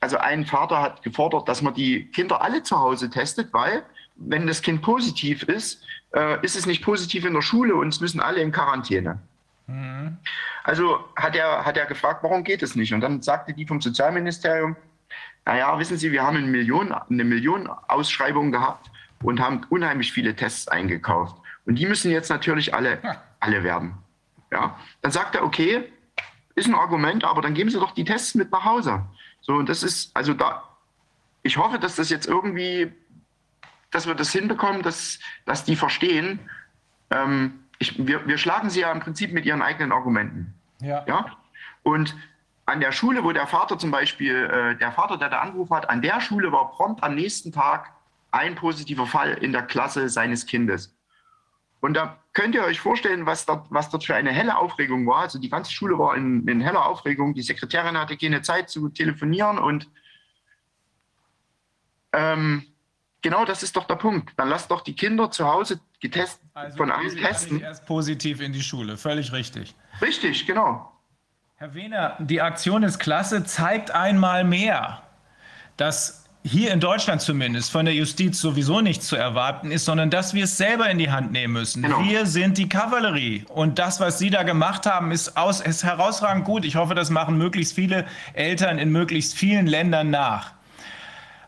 also 0.01 0.17
ein 0.17 0.47
Vater 0.47 0.81
hat 0.81 1.03
gefordert, 1.03 1.49
dass 1.49 1.63
man 1.63 1.75
die 1.75 2.07
Kinder 2.07 2.43
alle 2.43 2.65
zu 2.65 2.77
Hause 2.77 3.09
testet, 3.09 3.53
weil 3.53 3.85
wenn 4.17 4.49
das 4.49 4.63
Kind 4.63 4.83
positiv 4.83 5.45
ist, 5.45 5.85
äh, 6.15 6.45
ist 6.45 6.57
es 6.57 6.67
nicht 6.67 6.83
positiv 6.83 7.25
in 7.25 7.35
der 7.35 7.43
Schule 7.43 7.75
und 7.75 7.89
es 7.89 8.01
müssen 8.01 8.21
alle 8.21 8.41
in 8.41 8.53
Quarantäne. 8.53 9.21
Mhm. 9.67 10.19
Also 10.65 11.05
hat 11.17 11.35
er, 11.35 11.65
hat 11.65 11.77
er 11.77 11.87
gefragt, 11.87 12.23
warum 12.23 12.45
geht 12.45 12.63
es 12.63 12.77
nicht? 12.77 12.93
Und 12.93 13.01
dann 13.01 13.23
sagte 13.23 13.53
die 13.53 13.67
vom 13.67 13.81
Sozialministerium, 13.81 14.77
naja, 15.45 15.77
wissen 15.79 15.97
Sie, 15.97 16.13
wir 16.13 16.23
haben 16.23 16.37
eine 16.37 16.47
Million, 16.47 16.93
eine 16.93 17.25
Million 17.25 17.69
Ausschreibungen 17.89 18.53
gehabt 18.53 18.91
und 19.23 19.41
haben 19.41 19.63
unheimlich 19.71 20.13
viele 20.13 20.37
Tests 20.37 20.69
eingekauft. 20.69 21.37
Und 21.67 21.77
die 21.77 21.87
müssen 21.87 22.11
jetzt 22.11 22.29
natürlich 22.29 22.75
alle, 22.75 22.99
alle 23.41 23.65
werden. 23.65 23.95
Ja? 24.51 24.79
Dann 25.01 25.11
sagt 25.11 25.35
er, 25.35 25.45
okay, 25.45 25.85
ist 26.55 26.69
ein 26.69 26.75
Argument, 26.75 27.25
aber 27.25 27.43
dann 27.43 27.55
geben 27.55 27.71
Sie 27.71 27.79
doch 27.79 27.93
die 27.93 28.05
Tests 28.05 28.35
mit 28.35 28.53
nach 28.53 28.65
Hause. 28.65 29.03
So, 29.41 29.55
und 29.55 29.69
das 29.69 29.83
ist, 29.83 30.15
also 30.17 30.35
da, 30.35 30.63
ich 31.43 31.57
hoffe, 31.57 31.79
dass 31.79 31.97
das 31.97 32.11
jetzt 32.11 32.27
irgendwie, 32.27 32.93
dass 33.93 34.07
wir 34.09 34.15
das 34.17 34.33
hinbekommen, 34.33 34.83
dass, 34.83 35.21
dass 35.45 35.65
die 35.65 35.77
verstehen, 35.77 36.41
ähm, 37.11 37.61
ich, 37.79 38.05
wir, 38.05 38.27
wir 38.27 38.39
schlagen 38.39 38.71
sie 38.71 38.81
ja 38.81 38.91
im 38.91 39.01
Prinzip 39.01 39.33
mit 39.33 39.45
ihren 39.45 39.63
eigenen 39.63 39.93
Argumenten. 39.93 40.55
Ja. 40.81 41.05
ja? 41.07 41.27
Und 41.85 42.17
an 42.65 42.81
der 42.81 42.93
Schule, 42.93 43.23
wo 43.23 43.33
der 43.33 43.47
Vater 43.47 43.79
zum 43.79 43.91
Beispiel, 43.91 44.35
äh, 44.47 44.77
der 44.77 44.93
Vater, 44.93 45.17
der 45.17 45.29
da 45.29 45.41
angerufen 45.41 45.75
hat, 45.77 45.91
an 45.91 46.01
der 46.03 46.21
Schule 46.21 46.51
war 46.53 46.71
prompt 46.71 47.03
am 47.03 47.15
nächsten 47.15 47.53
Tag 47.53 47.93
ein 48.31 48.55
positiver 48.55 49.07
Fall 49.07 49.35
in 49.35 49.53
der 49.53 49.63
Klasse 49.63 50.09
seines 50.09 50.47
Kindes. 50.47 50.97
Und 51.81 51.95
da 51.95 52.19
könnt 52.33 52.55
ihr 52.55 52.63
euch 52.63 52.81
vorstellen, 52.81 53.27
was 53.27 53.45
dort, 53.45 53.67
was 53.71 53.91
dort 53.91 54.05
für 54.05 54.15
eine 54.15 54.31
helle 54.31 54.57
Aufregung 54.57 55.07
war. 55.07 55.23
Also 55.23 55.39
die 55.39 55.51
ganze 55.51 55.73
Schule 55.73 55.99
war 55.99 56.17
in, 56.17 56.47
in 56.47 56.61
heller 56.61 56.87
Aufregung. 56.87 57.35
Die 57.35 57.43
Sekretärin 57.43 57.99
hatte 57.99 58.17
keine 58.17 58.41
Zeit 58.41 58.71
zu 58.71 58.89
telefonieren 58.89 59.59
und 59.59 59.89
ähm, 62.13 62.72
genau 63.23 63.45
das 63.45 63.63
ist 63.63 63.77
doch 63.77 63.85
der 63.85 63.97
Punkt. 63.97 64.33
Dann 64.37 64.49
lasst 64.49 64.71
doch 64.71 64.83
die 64.83 64.95
Kinder 64.95 65.31
zu 65.31 65.47
Hause 65.47 65.81
getestet 66.01 66.43
Also 66.55 66.77
von 66.77 66.89
gar 66.89 67.01
testen. 67.01 67.61
erst 67.61 67.87
positiv 67.87 68.41
in 68.41 68.53
die 68.53 68.63
Schule, 68.63 68.97
völlig 68.97 69.33
richtig. 69.33 69.75
Richtig, 70.01 70.47
genau. 70.47 70.93
Herr 71.57 71.75
Wehner, 71.75 72.17
die 72.19 72.43
Aktion 72.43 72.83
ist 72.83 72.99
klasse, 72.99 73.45
zeigt 73.45 73.93
einmal 73.93 74.43
mehr, 74.43 75.03
dass 75.77 76.23
hier 76.45 76.73
in 76.73 76.81
Deutschland 76.81 77.21
zumindest 77.23 77.71
von 77.71 77.85
der 77.85 77.95
Justiz 77.95 78.41
sowieso 78.41 78.81
nichts 78.81 79.07
zu 79.07 79.15
erwarten 79.15 79.71
ist, 79.71 79.85
sondern 79.85 80.11
dass 80.11 80.35
wir 80.35 80.45
es 80.45 80.57
selber 80.57 80.91
in 80.91 80.99
die 80.99 81.11
Hand 81.11 81.31
nehmen 81.31 81.53
müssen. 81.53 81.83
Genau. 81.83 82.03
Wir 82.03 82.27
sind 82.27 82.59
die 82.59 82.69
Kavallerie 82.69 83.45
und 83.49 83.79
das, 83.79 84.01
was 84.01 84.19
Sie 84.19 84.31
da 84.31 84.43
gemacht 84.43 84.87
haben, 84.87 85.13
ist, 85.13 85.37
aus, 85.37 85.61
ist 85.61 85.85
herausragend 85.85 86.45
gut. 86.45 86.65
Ich 86.65 86.75
hoffe, 86.75 86.97
das 86.97 87.11
machen 87.11 87.39
möglichst 87.39 87.75
viele 87.75 88.07
Eltern 88.33 88.79
in 88.79 88.91
möglichst 88.91 89.35
vielen 89.37 89.69
Ländern 89.69 90.11
nach. 90.11 90.53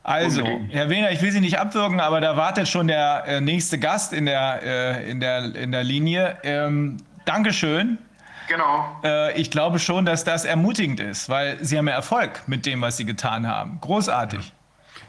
Also, 0.05 0.43
Unbedingt. 0.45 0.73
Herr 0.75 0.91
Wehner, 0.91 1.11
ich 1.11 1.23
will 1.23 1.33
Sie 1.33 1.41
nicht 1.41 1.59
abwürgen, 1.59 1.99
aber 1.99 2.21
da 2.21 2.37
wartet 2.37 2.69
schon 2.69 2.87
der 2.89 3.25
äh, 3.27 3.41
nächste 3.41 3.79
Gast 3.79 4.13
in 4.13 4.27
der, 4.27 4.63
äh, 4.63 5.11
in 5.11 5.19
der, 5.19 5.55
in 5.55 5.73
der 5.73 5.83
Linie. 5.83 6.37
Ähm, 6.43 6.99
Dankeschön. 7.25 7.99
Genau. 8.47 9.01
Äh, 9.03 9.41
ich 9.41 9.51
glaube 9.51 9.79
schon, 9.79 10.05
dass 10.05 10.23
das 10.23 10.45
ermutigend 10.45 11.01
ist, 11.01 11.31
weil 11.31 11.57
Sie 11.65 11.79
haben 11.79 11.89
ja 11.89 11.95
Erfolg 11.95 12.43
mit 12.47 12.67
dem, 12.67 12.83
was 12.83 12.99
Sie 12.99 13.07
getan 13.07 13.49
haben. 13.49 13.81
Großartig. 13.81 14.53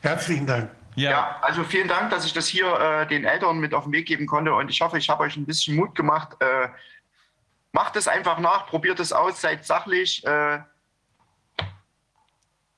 Herzlichen 0.02 0.48
Dank. 0.48 0.70
Ja. 0.96 1.12
Ja, 1.12 1.36
also 1.42 1.66
vielen 1.66 1.90
Dank, 1.90 2.10
dass 2.12 2.26
ich 2.26 2.32
das 2.32 2.48
hier 2.48 2.68
äh, 2.80 3.06
den 3.06 3.26
Eltern 3.26 3.58
mit 3.58 3.74
auf 3.74 3.84
den 3.84 3.92
Weg 3.92 4.06
geben 4.06 4.26
konnte 4.28 4.54
und 4.54 4.70
ich 4.70 4.80
hoffe, 4.80 4.98
ich 4.98 5.10
habe 5.10 5.24
euch 5.24 5.36
ein 5.36 5.46
bisschen 5.46 5.76
Mut 5.76 5.94
gemacht. 5.94 6.38
Äh, 6.40 6.70
macht 7.74 7.98
es 7.98 8.08
einfach 8.08 8.40
nach, 8.40 8.68
probiert 8.68 9.02
es 9.02 9.12
aus, 9.12 9.42
seid 9.42 9.66
sachlich. 9.66 10.26
Äh, 10.26 10.60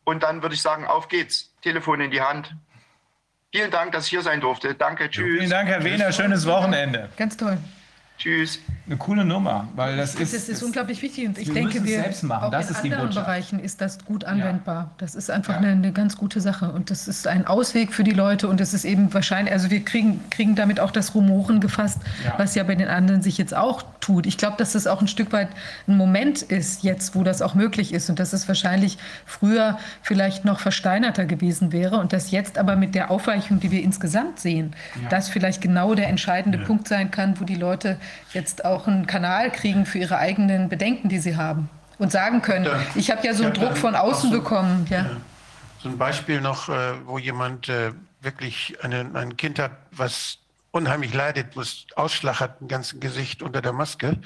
Und 0.03 0.23
dann 0.23 0.41
würde 0.41 0.56
ich 0.56 0.61
sagen, 0.61 0.85
auf 0.88 1.10
geht's. 1.10 1.53
Telefon 1.68 1.99
in 1.99 2.11
die 2.11 2.22
Hand. 2.22 2.56
Vielen 3.52 3.72
Dank, 3.72 3.91
dass 3.91 4.06
ich 4.06 4.11
hier 4.11 4.22
sein 4.22 4.39
durfte. 4.39 4.73
Danke, 4.73 5.10
tschüss. 5.10 5.38
Vielen 5.38 5.49
Dank, 5.49 5.68
Herr 5.68 5.84
Wehner. 5.84 6.14
Schönes 6.14 6.45
Wochenende. 6.45 7.10
Ganz 7.18 7.35
toll. 7.35 7.57
Tschüss. 8.18 8.61
Eine 8.88 8.96
coole 8.98 9.26
Nummer, 9.26 9.68
weil 9.76 9.98
das 9.98 10.16
ist. 10.16 10.34
Das 10.34 10.48
ist 10.48 10.64
unglaublich 10.64 11.02
wichtig 11.02 11.28
und 11.28 11.38
ich 11.38 11.48
wir 11.48 11.54
denke, 11.56 11.84
wir 11.84 12.02
selbst 12.04 12.24
machen. 12.24 12.46
auch 12.46 12.52
Das 12.52 12.70
in 12.70 12.76
anderen 12.78 13.08
Botschaft. 13.08 13.26
Bereichen 13.26 13.60
ist 13.60 13.82
das 13.82 14.04
gut 14.06 14.24
anwendbar. 14.24 14.92
Das 14.98 15.14
ist 15.14 15.30
einfach 15.30 15.54
Ja. 15.56 15.60
eine, 15.60 15.72
eine 15.72 15.92
ganz 15.92 16.16
gute 16.16 16.40
Sache 16.40 16.72
und 16.72 16.90
das 16.90 17.08
ist 17.10 17.28
ein 17.28 17.46
Ausweg 17.48 17.94
für 17.94 18.06
die 18.06 18.12
Leute 18.12 18.48
und 18.48 18.62
es 18.62 18.74
ist 18.74 18.86
eben 18.86 19.14
wahrscheinlich, 19.14 19.52
also 19.54 19.70
wir 19.70 19.84
kriegen, 19.84 20.22
kriegen 20.30 20.56
damit 20.56 20.80
auch 20.80 20.92
das 20.92 21.14
Rumoren 21.14 21.60
gefasst, 21.60 22.00
Ja. 22.24 22.36
was 22.38 22.56
ja 22.56 22.64
bei 22.64 22.76
den 22.76 22.88
anderen 22.88 23.22
sich 23.22 23.38
jetzt 23.38 23.54
auch 23.54 23.84
tut. 24.00 24.26
Ich 24.26 24.38
glaube, 24.38 24.56
dass 24.58 24.72
das 24.72 24.88
auch 24.88 25.02
ein 25.02 25.10
Stück 25.10 25.34
weit 25.34 25.50
ein 25.88 25.98
Moment 25.98 26.42
ist 26.44 26.84
jetzt, 26.84 27.14
wo 27.14 27.24
das 27.24 27.42
auch 27.42 27.56
möglich 27.56 27.94
ist 27.94 28.10
und 28.10 28.20
dass 28.20 28.32
es 28.32 28.48
wahrscheinlich 28.48 28.98
früher 29.26 29.78
vielleicht 30.02 30.46
noch 30.46 30.62
versteinerter 30.62 31.26
gewesen 31.26 31.74
wäre 31.74 31.98
und 31.98 32.14
dass 32.14 32.32
jetzt 32.32 32.58
aber 32.58 32.78
mit 32.78 32.96
der 32.96 33.12
Aufweichung, 33.12 33.60
die 33.60 33.70
wir 33.72 33.84
insgesamt 33.84 34.40
sehen, 34.40 34.74
das 35.10 35.28
vielleicht 35.28 35.60
genau 35.62 35.94
der 35.94 36.08
entscheidende 36.08 36.58
Punkt 36.60 36.88
sein 36.88 37.12
kann, 37.12 37.38
wo 37.40 37.44
die 37.44 37.56
Leute 37.56 37.98
jetzt 38.34 38.64
auch 38.64 38.77
einen 38.86 39.08
Kanal 39.08 39.52
kriegen 39.52 39.88
für 39.88 39.98
ihre 39.98 40.18
eigenen 40.20 40.70
Bedenken, 40.70 41.10
die 41.10 41.18
sie 41.18 41.36
haben 41.38 41.70
und 41.98 42.12
sagen 42.12 42.44
können, 42.44 42.66
Ja. 42.66 42.80
ich 42.94 43.10
habe 43.10 43.26
ja 43.26 43.34
so 43.34 43.44
einen 43.45 43.54
Druck 43.54 43.76
von 43.78 43.95
außen 43.95 44.30
auch 44.30 44.34
so- 44.36 44.40
bekommen. 44.41 44.86
Ja. 44.91 45.06
So 45.82 45.90
ein 45.90 45.98
Beispiel 45.98 46.41
noch, 46.41 46.70
äh, 46.70 46.94
wo 47.06 47.18
jemand 47.18 47.70
äh, 47.70 47.94
wirklich 48.22 48.78
eine, 48.84 49.10
ein 49.14 49.38
Kind 49.38 49.58
hat, 49.58 49.72
was 49.91 50.38
unheimlich 50.72 51.14
leidet, 51.14 51.56
wo 51.56 51.62
es 51.62 51.86
Ausschlag 51.95 52.40
hat 52.40 52.58
im 52.62 52.68
ganzen 52.68 52.99
Gesicht 52.99 53.41
unter 53.41 53.62
der 53.62 53.74
Maske 53.74 54.18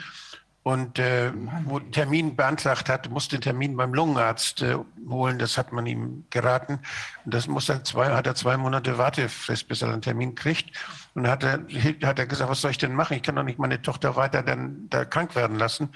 und 0.64 1.00
äh, 1.00 1.32
wo 1.66 1.80
einen 1.80 1.92
Termin 1.92 2.36
beantragt 2.36 2.88
hat, 2.88 3.10
musste 3.10 3.38
den 3.38 3.42
Termin 3.42 3.76
beim 3.76 3.96
Lungenarzt 3.96 4.62
äh, 4.62 4.78
holen, 5.10 5.40
das 5.40 5.58
hat 5.58 5.72
man 5.72 5.88
ihm 5.88 6.26
geraten. 6.30 6.80
Und 7.26 7.34
das 7.34 7.48
muss 7.48 7.68
er 7.68 7.84
zwei, 7.84 8.12
hat 8.12 8.28
er 8.28 8.36
zwei 8.36 8.58
Monate 8.58 9.00
Wartefrist, 9.00 9.68
bis 9.68 9.82
er 9.82 9.90
einen 9.90 10.04
Termin 10.04 10.36
kriegt. 10.36 10.70
Und 11.16 11.24
dann 11.24 11.32
hat 11.32 11.44
er, 11.44 11.66
hat 12.08 12.20
er 12.20 12.28
gesagt, 12.28 12.52
was 12.52 12.62
soll 12.62 12.72
ich 12.72 12.78
denn 12.78 12.94
machen? 12.94 13.18
Ich 13.18 13.24
kann 13.24 13.36
doch 13.36 13.44
nicht 13.44 13.58
meine 13.58 13.82
Tochter 13.82 14.16
weiter 14.16 14.44
dann 14.44 14.88
da 14.90 15.04
krank 15.04 15.36
werden 15.36 15.58
lassen. 15.58 15.90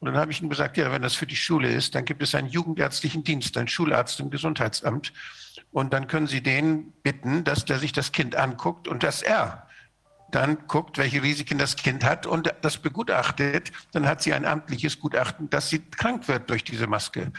Und 0.00 0.06
dann 0.06 0.16
habe 0.16 0.30
ich 0.30 0.40
ihm 0.40 0.48
gesagt, 0.48 0.78
ja, 0.78 0.90
wenn 0.90 1.02
das 1.02 1.14
für 1.14 1.26
die 1.26 1.36
Schule 1.36 1.70
ist, 1.70 1.94
dann 1.94 2.06
gibt 2.06 2.22
es 2.22 2.34
einen 2.34 2.48
jugendärztlichen 2.48 3.22
Dienst, 3.22 3.56
einen 3.58 3.68
Schularzt 3.68 4.18
im 4.20 4.30
Gesundheitsamt. 4.30 5.12
Und 5.72 5.92
dann 5.92 6.06
können 6.06 6.26
Sie 6.26 6.42
den 6.42 6.92
bitten, 7.02 7.44
dass 7.44 7.66
der 7.66 7.78
sich 7.78 7.92
das 7.92 8.12
Kind 8.12 8.34
anguckt 8.34 8.88
und 8.88 9.02
dass 9.02 9.20
er 9.20 9.65
dann 10.30 10.66
guckt, 10.66 10.98
welche 10.98 11.22
Risiken 11.22 11.58
das 11.58 11.76
Kind 11.76 12.04
hat 12.04 12.26
und 12.26 12.52
das 12.62 12.78
begutachtet. 12.78 13.72
Dann 13.92 14.06
hat 14.06 14.22
sie 14.22 14.32
ein 14.32 14.44
amtliches 14.44 14.98
Gutachten, 14.98 15.48
dass 15.50 15.70
sie 15.70 15.78
krank 15.78 16.28
wird 16.28 16.50
durch 16.50 16.64
diese 16.64 16.86
Maske. 16.86 17.32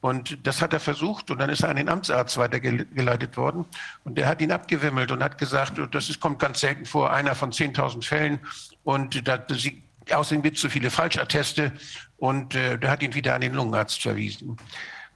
Und 0.00 0.46
das 0.46 0.60
hat 0.60 0.74
er 0.74 0.80
versucht 0.80 1.30
und 1.30 1.38
dann 1.38 1.48
ist 1.48 1.62
er 1.62 1.70
an 1.70 1.76
den 1.76 1.88
Amtsarzt 1.88 2.36
weitergeleitet 2.36 3.38
worden 3.38 3.64
und 4.04 4.18
der 4.18 4.26
hat 4.28 4.42
ihn 4.42 4.52
abgewimmelt 4.52 5.10
und 5.10 5.22
hat 5.22 5.38
gesagt, 5.38 5.80
das 5.92 6.10
ist, 6.10 6.20
kommt 6.20 6.38
ganz 6.38 6.60
selten 6.60 6.84
vor, 6.84 7.10
einer 7.10 7.34
von 7.34 7.52
10.000 7.52 8.04
Fällen 8.04 8.40
und 8.82 9.26
da, 9.26 9.42
sie, 9.48 9.82
außerdem 10.12 10.42
gibt 10.42 10.56
es 10.56 10.62
so 10.62 10.68
viele 10.68 10.90
Falschatteste 10.90 11.72
und 12.18 12.54
äh, 12.54 12.78
der 12.78 12.90
hat 12.90 13.02
ihn 13.02 13.14
wieder 13.14 13.34
an 13.34 13.40
den 13.40 13.54
Lungenarzt 13.54 14.02
verwiesen. 14.02 14.58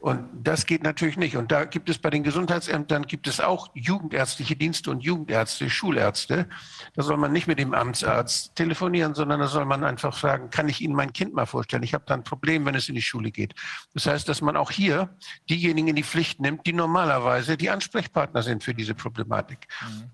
Und 0.01 0.29
das 0.33 0.65
geht 0.67 0.85
natürlich 0.85 1.17
nicht. 1.17 1.37
Und 1.37 1.51
da 1.51 1.65
gibt 1.65 1.89
es 1.89 1.99
bei 1.99 2.09
den 2.09 2.23
Gesundheitsämtern 2.23 3.07
gibt 3.07 3.27
es 3.27 3.41
auch 3.41 3.69
jugendärztliche 3.75 4.55
Dienste 4.55 4.93
und 4.93 5.01
Jugendärzte, 5.01 5.69
Schulärzte. 5.69 6.49
Da 6.95 7.03
soll 7.03 7.17
man 7.17 7.33
nicht 7.33 7.49
mit 7.49 7.59
dem 7.59 7.75
Amtsarzt 7.75 8.55
telefonieren, 8.55 9.15
sondern 9.15 9.41
da 9.41 9.49
soll 9.49 9.65
man 9.65 9.83
einfach 9.83 10.17
fragen, 10.17 10.51
kann 10.51 10.69
ich 10.69 10.81
Ihnen 10.83 10.95
mein 10.95 11.13
Kind 11.13 11.35
mal 11.35 11.47
vorstellen? 11.47 11.83
Ich 11.83 11.95
habe 11.95 12.05
da 12.07 12.15
ein 12.15 12.23
Problem, 12.23 12.65
wenn 12.65 12.77
es 12.77 12.89
in 12.89 12.95
die 12.95 13.03
Schule 13.03 13.33
geht. 13.33 13.55
Das 13.93 14.07
heißt, 14.07 14.29
dass 14.29 14.41
man 14.41 14.57
auch 14.57 14.71
hier 14.71 15.17
diejenigen 15.51 15.89
in 15.89 15.97
die 15.97 16.05
Pflicht 16.05 16.41
nimmt, 16.41 16.65
die 16.65 16.73
normalerweise 16.73 17.57
die 17.57 17.69
Ansprechpartner 17.69 18.45
sind 18.45 18.63
für 18.63 18.75
diese 18.75 18.95
Problematik. 18.95 19.67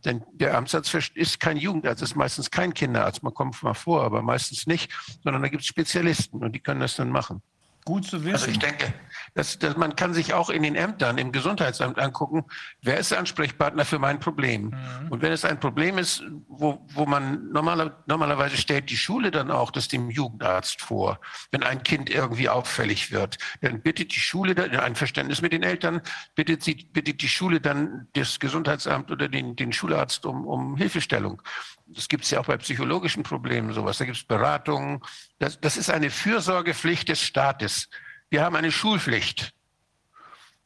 Denn 0.06 0.24
der 0.32 0.56
Amtsarzt 0.56 0.94
ist 1.14 1.40
kein 1.40 1.58
Jugendarzt, 1.58 2.02
ist 2.02 2.16
meistens 2.16 2.50
kein 2.50 2.72
Kinderarzt. 2.72 3.22
Man 3.22 3.34
kommt 3.34 3.62
mal 3.62 3.74
vor, 3.74 4.02
aber 4.02 4.22
meistens 4.22 4.66
nicht, 4.66 4.90
sondern 5.22 5.42
da 5.42 5.48
gibt 5.48 5.60
es 5.60 5.66
Spezialisten 5.66 6.42
und 6.42 6.52
die 6.52 6.60
können 6.60 6.80
das 6.80 6.96
dann 6.96 7.10
machen. 7.10 7.42
Gut 7.84 8.06
zu 8.06 8.16
Also 8.16 8.26
wissen. 8.26 8.50
ich 8.52 8.58
denke, 8.58 8.94
dass, 9.34 9.58
dass 9.58 9.76
man 9.76 9.96
kann 9.96 10.14
sich 10.14 10.32
auch 10.32 10.48
in 10.48 10.62
den 10.62 10.76
Ämtern, 10.76 11.18
im 11.18 11.32
Gesundheitsamt 11.32 11.98
angucken, 11.98 12.44
wer 12.82 12.98
ist 12.98 13.10
der 13.10 13.18
Ansprechpartner 13.18 13.84
für 13.84 13.98
mein 13.98 14.20
Problem. 14.20 14.74
Und 15.10 15.22
wenn 15.22 15.32
es 15.32 15.44
ein 15.44 15.58
Problem 15.58 15.98
ist, 15.98 16.22
wo, 16.48 16.86
wo 16.92 17.04
man 17.04 17.50
normaler, 17.50 18.02
normalerweise 18.06 18.56
stellt 18.56 18.90
die 18.90 18.96
Schule 18.96 19.30
dann 19.30 19.50
auch 19.50 19.70
das 19.70 19.88
dem 19.88 20.08
Jugendarzt 20.08 20.80
vor, 20.80 21.20
wenn 21.50 21.62
ein 21.62 21.82
Kind 21.82 22.08
irgendwie 22.08 22.48
auffällig 22.48 23.10
wird, 23.10 23.38
dann 23.60 23.82
bittet 23.82 24.14
die 24.14 24.20
Schule, 24.20 24.54
dann, 24.54 24.70
in 24.70 24.78
Einverständnis 24.78 25.42
mit 25.42 25.52
den 25.52 25.64
Eltern, 25.64 26.00
bittet, 26.34 26.62
sie, 26.62 26.74
bittet 26.74 27.20
die 27.20 27.28
Schule 27.28 27.60
dann 27.60 28.08
das 28.14 28.38
Gesundheitsamt 28.38 29.10
oder 29.10 29.28
den, 29.28 29.56
den 29.56 29.72
Schularzt 29.72 30.26
um, 30.26 30.46
um 30.46 30.76
Hilfestellung. 30.76 31.42
Das 31.86 32.08
gibt 32.08 32.24
es 32.24 32.30
ja 32.30 32.40
auch 32.40 32.46
bei 32.46 32.56
psychologischen 32.56 33.24
Problemen 33.24 33.72
sowas. 33.72 33.98
Da 33.98 34.04
gibt 34.04 34.16
es 34.16 34.24
Beratungen. 34.24 35.00
Das, 35.38 35.60
das 35.60 35.76
ist 35.76 35.90
eine 35.90 36.10
Fürsorgepflicht 36.10 37.08
des 37.08 37.20
Staates. 37.20 37.88
Wir 38.34 38.42
haben 38.42 38.56
eine 38.56 38.72
Schulpflicht. 38.72 39.54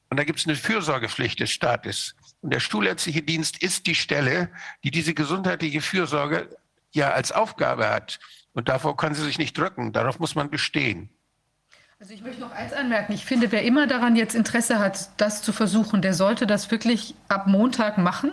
Und 0.09 0.17
da 0.17 0.25
gibt 0.25 0.39
es 0.39 0.47
eine 0.47 0.57
Fürsorgepflicht 0.57 1.39
des 1.39 1.51
Staates. 1.51 2.17
Und 2.41 2.55
der 2.55 2.61
schulärztliche 2.61 3.21
Dienst 3.21 3.63
ist 3.63 3.87
die 3.87 3.95
Stelle, 3.95 4.51
die 4.85 4.91
diese 4.91 5.13
gesundheitliche 5.13 5.83
Fürsorge 5.83 6.49
ja 6.93 7.11
als 7.11 7.31
Aufgabe 7.31 7.91
hat. 7.91 8.21
Und 8.55 8.71
davor 8.71 8.97
kann 8.97 9.13
sie 9.13 9.23
sich 9.23 9.37
nicht 9.37 9.59
drücken. 9.59 9.93
Darauf 9.93 10.19
muss 10.19 10.35
man 10.35 10.49
bestehen. 10.49 11.11
Also 12.01 12.15
ich 12.15 12.23
möchte 12.23 12.41
noch 12.41 12.53
eins 12.53 12.73
anmerken. 12.73 13.13
Ich 13.13 13.25
finde, 13.25 13.51
wer 13.51 13.65
immer 13.65 13.89
daran 13.89 14.15
jetzt 14.15 14.37
Interesse 14.37 14.79
hat, 14.79 15.09
das 15.17 15.43
zu 15.43 15.53
versuchen, 15.53 16.01
der 16.01 16.15
sollte 16.15 16.47
das 16.47 16.71
wirklich 16.71 17.17
ab 17.27 17.49
Montag 17.49 17.99
machen. 17.99 18.31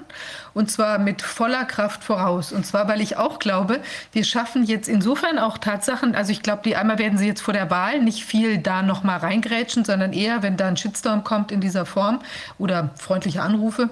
Und 0.54 0.70
zwar 0.70 1.00
mit 1.00 1.24
voller 1.24 1.66
Kraft 1.66 2.04
voraus. 2.04 2.52
Und 2.52 2.68
zwar, 2.68 2.88
weil 2.88 3.02
ich 3.02 3.18
auch 3.18 3.40
glaube, 3.40 3.80
wir 4.12 4.24
schaffen 4.24 4.66
jetzt 4.66 4.88
insofern 4.88 5.40
auch 5.40 5.58
Tatsachen. 5.58 6.14
Also 6.14 6.32
ich 6.32 6.44
glaube, 6.44 6.62
die 6.64 6.76
einmal 6.76 7.00
werden 7.00 7.18
sie 7.18 7.26
jetzt 7.26 7.42
vor 7.42 7.56
der 7.56 7.72
Wahl 7.72 8.04
nicht 8.04 8.24
viel 8.24 8.60
da 8.60 8.84
noch 8.84 9.02
mal 9.02 9.18
reingrätschen, 9.18 9.84
sondern 9.84 10.14
eher, 10.14 10.44
wenn 10.44 10.58
da 10.58 10.68
ein 10.68 10.78
Shitstorm 10.78 11.24
kommt 11.24 11.52
in 11.52 11.60
dieser 11.60 11.88
Form 11.88 12.20
oder 12.60 12.92
freundliche 13.00 13.42
Anrufe, 13.42 13.90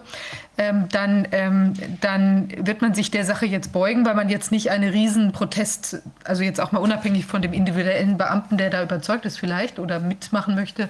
ähm, 0.57 0.87
dann, 0.91 1.27
ähm, 1.31 1.73
dann 2.01 2.49
wird 2.57 2.81
man 2.81 2.93
sich 2.93 3.09
der 3.09 3.25
Sache 3.25 3.45
jetzt 3.45 3.71
beugen, 3.71 4.05
weil 4.05 4.13
man 4.13 4.29
jetzt 4.29 4.51
nicht 4.51 4.69
eine 4.69 4.93
riesen 4.93 5.31
Protest, 5.31 6.01
also 6.23 6.43
jetzt 6.43 6.61
auch 6.61 6.71
mal 6.71 6.79
unabhängig 6.79 7.25
von 7.25 7.41
dem 7.41 7.53
individuellen 7.53 8.17
Beamten, 8.17 8.57
der 8.57 8.69
da 8.69 8.83
überzeugt 8.83 9.25
ist 9.25 9.39
vielleicht 9.39 9.79
oder 9.79 9.99
mitmachen 9.99 10.53
möchte, 10.53 10.89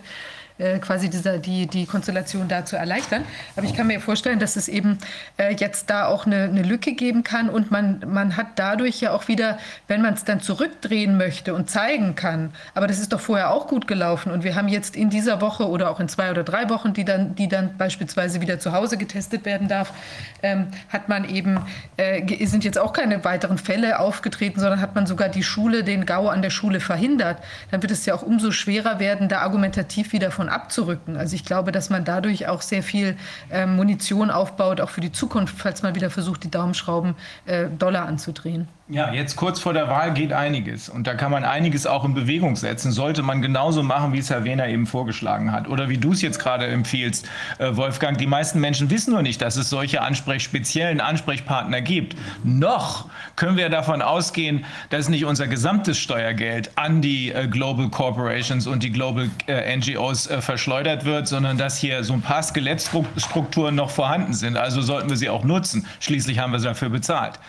äh, 0.57 0.79
quasi 0.79 1.09
dieser, 1.09 1.37
die, 1.37 1.67
die 1.67 1.85
Konstellation 1.85 2.47
da 2.47 2.65
zu 2.65 2.75
erleichtern. 2.75 3.23
Aber 3.55 3.65
ich 3.65 3.75
kann 3.75 3.87
mir 3.87 3.99
vorstellen, 3.99 4.39
dass 4.39 4.55
es 4.55 4.67
eben 4.67 4.97
äh, 5.37 5.55
jetzt 5.55 5.89
da 5.89 6.07
auch 6.07 6.25
eine, 6.25 6.43
eine 6.43 6.63
Lücke 6.63 6.93
geben 6.93 7.23
kann 7.23 7.49
und 7.49 7.71
man, 7.71 8.03
man 8.07 8.37
hat 8.37 8.47
dadurch 8.55 9.01
ja 9.01 9.11
auch 9.11 9.27
wieder, 9.27 9.57
wenn 9.87 10.01
man 10.01 10.13
es 10.13 10.23
dann 10.23 10.41
zurückdrehen 10.41 11.17
möchte 11.17 11.53
und 11.53 11.69
zeigen 11.69 12.15
kann, 12.15 12.53
aber 12.73 12.87
das 12.87 12.99
ist 12.99 13.13
doch 13.13 13.19
vorher 13.19 13.51
auch 13.51 13.67
gut 13.67 13.87
gelaufen 13.87 14.31
und 14.31 14.43
wir 14.43 14.55
haben 14.55 14.67
jetzt 14.67 14.95
in 14.95 15.09
dieser 15.09 15.41
Woche 15.41 15.67
oder 15.67 15.89
auch 15.89 15.99
in 15.99 16.07
zwei 16.07 16.31
oder 16.31 16.43
drei 16.43 16.69
Wochen, 16.69 16.93
die 16.93 17.05
dann, 17.05 17.35
die 17.35 17.47
dann 17.47 17.77
beispielsweise 17.77 18.41
wieder 18.41 18.59
zu 18.59 18.71
Hause 18.73 18.97
getestet 18.97 19.45
werden 19.45 19.67
darf, 19.67 19.93
ähm, 20.41 20.67
hat 20.89 21.09
man 21.09 21.27
eben, 21.27 21.59
äh, 21.97 22.45
sind 22.45 22.63
jetzt 22.63 22.77
auch 22.77 22.93
keine 22.93 23.23
weiteren 23.23 23.57
Fälle 23.57 23.99
aufgetreten, 23.99 24.59
sondern 24.59 24.81
hat 24.81 24.95
man 24.95 25.07
sogar 25.07 25.29
die 25.29 25.43
Schule, 25.43 25.83
den 25.83 26.05
GAU 26.05 26.29
an 26.29 26.41
der 26.41 26.49
Schule 26.49 26.79
verhindert. 26.79 27.37
Dann 27.71 27.81
wird 27.81 27.91
es 27.91 28.05
ja 28.05 28.13
auch 28.13 28.21
umso 28.21 28.51
schwerer 28.51 28.99
werden, 28.99 29.29
da 29.29 29.39
argumentativ 29.39 30.13
wieder 30.13 30.31
von 30.31 30.42
abzurücken. 30.49 31.17
Also 31.17 31.35
ich 31.35 31.45
glaube, 31.45 31.71
dass 31.71 31.89
man 31.89 32.05
dadurch 32.05 32.47
auch 32.47 32.61
sehr 32.61 32.83
viel 32.83 33.17
äh, 33.49 33.65
Munition 33.65 34.31
aufbaut, 34.31 34.81
auch 34.81 34.89
für 34.89 35.01
die 35.01 35.11
Zukunft, 35.11 35.55
falls 35.57 35.83
man 35.83 35.95
wieder 35.95 36.09
versucht, 36.09 36.43
die 36.43 36.51
Daumenschrauben 36.51 37.15
äh, 37.45 37.67
doller 37.69 38.05
anzudrehen. 38.05 38.67
Ja, 38.93 39.11
jetzt 39.11 39.37
kurz 39.37 39.59
vor 39.59 39.73
der 39.73 39.87
Wahl 39.87 40.13
geht 40.13 40.31
einiges 40.33 40.87
und 40.87 41.07
da 41.07 41.15
kann 41.15 41.31
man 41.31 41.43
einiges 41.43 41.87
auch 41.87 42.05
in 42.05 42.13
Bewegung 42.13 42.55
setzen. 42.55 42.91
Sollte 42.91 43.23
man 43.23 43.41
genauso 43.41 43.81
machen, 43.81 44.13
wie 44.13 44.19
es 44.19 44.29
Herr 44.29 44.43
Wehner 44.43 44.67
eben 44.67 44.85
vorgeschlagen 44.85 45.51
hat 45.51 45.67
oder 45.67 45.89
wie 45.89 45.97
du 45.97 46.11
es 46.11 46.21
jetzt 46.21 46.37
gerade 46.37 46.67
empfiehlst, 46.67 47.27
äh, 47.57 47.75
Wolfgang. 47.75 48.19
Die 48.19 48.27
meisten 48.27 48.59
Menschen 48.59 48.91
wissen 48.91 49.13
nur 49.13 49.23
nicht, 49.23 49.41
dass 49.41 49.55
es 49.55 49.71
solche 49.71 50.03
Ansprech 50.03 50.43
speziellen 50.43 51.01
Ansprechpartner 51.01 51.81
gibt. 51.81 52.15
Noch 52.43 53.09
können 53.35 53.57
wir 53.57 53.69
davon 53.69 54.03
ausgehen, 54.03 54.63
dass 54.91 55.09
nicht 55.09 55.25
unser 55.25 55.47
gesamtes 55.47 55.97
Steuergeld 55.97 56.69
an 56.77 57.01
die 57.01 57.31
äh, 57.31 57.47
Global 57.47 57.89
Corporations 57.89 58.67
und 58.67 58.83
die 58.83 58.91
Global 58.91 59.27
äh, 59.47 59.75
NGOs 59.75 60.27
verschleudert 60.39 61.03
wird, 61.03 61.27
sondern 61.27 61.57
dass 61.57 61.79
hier 61.79 62.03
so 62.03 62.13
ein 62.13 62.21
paar 62.21 62.43
Skelettstrukturen 62.43 63.73
noch 63.73 63.89
vorhanden 63.89 64.35
sind. 64.35 64.55
Also 64.55 64.83
sollten 64.83 65.09
wir 65.09 65.17
sie 65.17 65.31
auch 65.31 65.43
nutzen. 65.43 65.87
Schließlich 65.99 66.37
haben 66.37 66.51
wir 66.51 66.59
sie 66.59 66.67
dafür 66.67 66.89
bezahlt. 66.89 67.39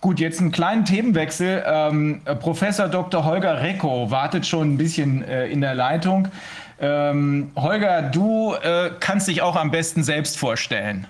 Gut, 0.00 0.20
jetzt 0.20 0.40
einen 0.40 0.52
kleinen 0.52 0.84
Themenwechsel. 0.84 1.64
Ähm, 1.66 2.20
Professor 2.38 2.86
Dr. 2.86 3.24
Holger 3.24 3.60
Recko 3.62 4.10
wartet 4.10 4.46
schon 4.46 4.74
ein 4.74 4.78
bisschen 4.78 5.24
äh, 5.24 5.48
in 5.48 5.60
der 5.60 5.74
Leitung. 5.74 6.28
Ähm, 6.80 7.50
Holger, 7.56 8.02
du 8.02 8.54
äh, 8.54 8.90
kannst 9.00 9.26
dich 9.26 9.42
auch 9.42 9.56
am 9.56 9.72
besten 9.72 10.04
selbst 10.04 10.38
vorstellen. 10.38 11.08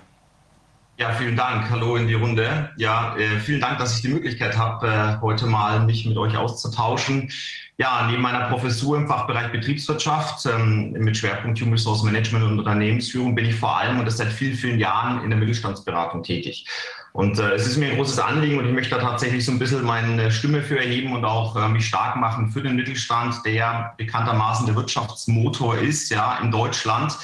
Ja, 0.97 1.11
vielen 1.11 1.37
Dank. 1.37 1.69
Hallo 1.69 1.95
in 1.97 2.07
die 2.07 2.15
Runde. 2.15 2.71
Ja, 2.77 3.15
äh, 3.15 3.39
vielen 3.39 3.61
Dank, 3.61 3.77
dass 3.77 3.95
ich 3.95 4.01
die 4.01 4.09
Möglichkeit 4.09 4.57
habe, 4.57 4.87
äh, 4.87 5.21
heute 5.21 5.45
mal 5.45 5.79
mich 5.81 6.05
mit 6.07 6.17
euch 6.17 6.35
auszutauschen. 6.35 7.31
Ja, 7.79 8.05
neben 8.11 8.21
meiner 8.21 8.49
Professur 8.49 8.97
im 8.97 9.07
Fachbereich 9.07 9.53
Betriebswirtschaft 9.53 10.45
ähm, 10.45 10.91
mit 10.91 11.15
Schwerpunkt 11.15 11.61
Human 11.61 11.75
Resource 11.75 12.03
Management 12.03 12.43
und 12.43 12.59
Unternehmensführung 12.59 13.33
bin 13.35 13.45
ich 13.45 13.55
vor 13.55 13.77
allem 13.77 13.99
und 13.99 14.05
das 14.05 14.17
seit 14.17 14.33
vielen, 14.33 14.55
vielen 14.55 14.79
Jahren 14.79 15.23
in 15.23 15.29
der 15.29 15.39
Mittelstandsberatung 15.39 16.21
tätig. 16.21 16.65
Und 17.13 17.39
äh, 17.39 17.53
es 17.53 17.65
ist 17.65 17.77
mir 17.77 17.91
ein 17.91 17.95
großes 17.95 18.19
Anliegen 18.19 18.59
und 18.59 18.67
ich 18.67 18.73
möchte 18.73 18.95
da 18.95 19.01
tatsächlich 19.01 19.45
so 19.45 19.53
ein 19.53 19.59
bisschen 19.59 19.85
meine 19.85 20.29
Stimme 20.29 20.61
für 20.61 20.77
erheben 20.77 21.13
und 21.13 21.23
auch 21.23 21.55
äh, 21.55 21.69
mich 21.69 21.87
stark 21.87 22.17
machen 22.17 22.49
für 22.51 22.61
den 22.61 22.75
Mittelstand, 22.75 23.35
der 23.45 23.93
bekanntermaßen 23.95 24.65
der 24.65 24.75
Wirtschaftsmotor 24.75 25.77
ist, 25.77 26.09
ja, 26.09 26.37
in 26.43 26.51
Deutschland. 26.51 27.17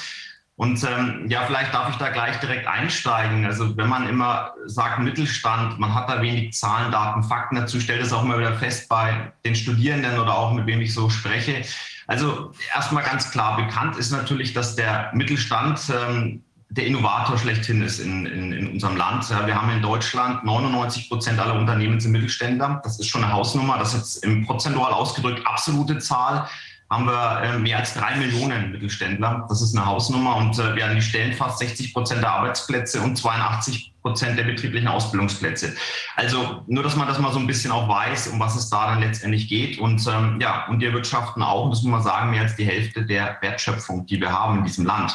Und 0.56 0.82
ähm, 0.84 1.26
ja, 1.28 1.42
vielleicht 1.46 1.74
darf 1.74 1.90
ich 1.90 1.96
da 1.96 2.08
gleich 2.08 2.40
direkt 2.40 2.66
einsteigen. 2.66 3.44
Also 3.44 3.76
wenn 3.76 3.88
man 3.88 4.08
immer 4.08 4.54
sagt 4.64 5.00
Mittelstand, 5.00 5.78
man 5.78 5.94
hat 5.94 6.08
da 6.08 6.22
wenig 6.22 6.54
Zahlen, 6.54 6.90
Daten, 6.90 7.22
Fakten 7.22 7.56
dazu, 7.56 7.78
stellt 7.78 8.02
es 8.02 8.12
auch 8.12 8.22
immer 8.22 8.38
wieder 8.38 8.54
fest 8.54 8.88
bei 8.88 9.32
den 9.44 9.54
Studierenden 9.54 10.18
oder 10.18 10.34
auch 10.34 10.54
mit 10.54 10.64
wem 10.64 10.80
ich 10.80 10.94
so 10.94 11.10
spreche. 11.10 11.62
Also 12.06 12.52
erstmal 12.74 13.04
ganz 13.04 13.30
klar, 13.30 13.56
bekannt 13.56 13.96
ist 13.96 14.12
natürlich, 14.12 14.54
dass 14.54 14.76
der 14.76 15.10
Mittelstand 15.12 15.78
ähm, 15.90 16.42
der 16.70 16.86
Innovator 16.86 17.36
schlechthin 17.36 17.82
ist 17.82 17.98
in, 17.98 18.24
in, 18.24 18.52
in 18.52 18.70
unserem 18.72 18.96
Land. 18.96 19.28
Wir 19.28 19.54
haben 19.54 19.70
in 19.70 19.82
Deutschland 19.82 20.42
99 20.44 21.08
Prozent 21.08 21.38
aller 21.38 21.54
Unternehmen 21.54 22.00
sind 22.00 22.12
Mittelständler. 22.12 22.80
Das 22.82 22.98
ist 22.98 23.08
schon 23.08 23.22
eine 23.22 23.32
Hausnummer. 23.32 23.78
Das 23.78 23.94
ist 23.94 23.98
jetzt 23.98 24.24
im 24.24 24.46
prozentual 24.46 24.92
ausgedrückt 24.92 25.46
absolute 25.46 25.98
Zahl 25.98 26.48
haben 26.88 27.06
wir 27.06 27.42
äh, 27.42 27.58
mehr 27.58 27.78
als 27.78 27.94
drei 27.94 28.14
Millionen 28.16 28.70
Mittelständler. 28.70 29.44
Das 29.48 29.60
ist 29.60 29.76
eine 29.76 29.86
Hausnummer 29.86 30.36
und 30.36 30.56
äh, 30.58 30.76
wir 30.76 30.88
die 30.94 31.02
stellen 31.02 31.32
fast 31.32 31.58
60 31.58 31.92
Prozent 31.92 32.22
der 32.22 32.30
Arbeitsplätze 32.30 33.00
und 33.00 33.16
82 33.16 33.92
Prozent 34.02 34.38
der 34.38 34.44
betrieblichen 34.44 34.86
Ausbildungsplätze. 34.86 35.74
Also 36.14 36.62
nur, 36.68 36.84
dass 36.84 36.94
man 36.94 37.08
das 37.08 37.18
mal 37.18 37.32
so 37.32 37.40
ein 37.40 37.46
bisschen 37.48 37.72
auch 37.72 37.88
weiß, 37.88 38.28
um 38.28 38.38
was 38.38 38.54
es 38.54 38.70
da 38.70 38.90
dann 38.90 39.00
letztendlich 39.00 39.48
geht. 39.48 39.80
Und 39.80 40.06
ähm, 40.06 40.38
ja, 40.40 40.66
und 40.68 40.80
wir 40.80 40.92
wirtschaften 40.92 41.42
auch, 41.42 41.70
das 41.70 41.82
muss 41.82 41.90
man 41.90 42.02
sagen, 42.02 42.30
mehr 42.30 42.42
als 42.42 42.54
die 42.54 42.64
Hälfte 42.64 43.04
der 43.04 43.36
Wertschöpfung, 43.40 44.06
die 44.06 44.20
wir 44.20 44.30
haben 44.30 44.58
in 44.58 44.64
diesem 44.64 44.86
Land. 44.86 45.12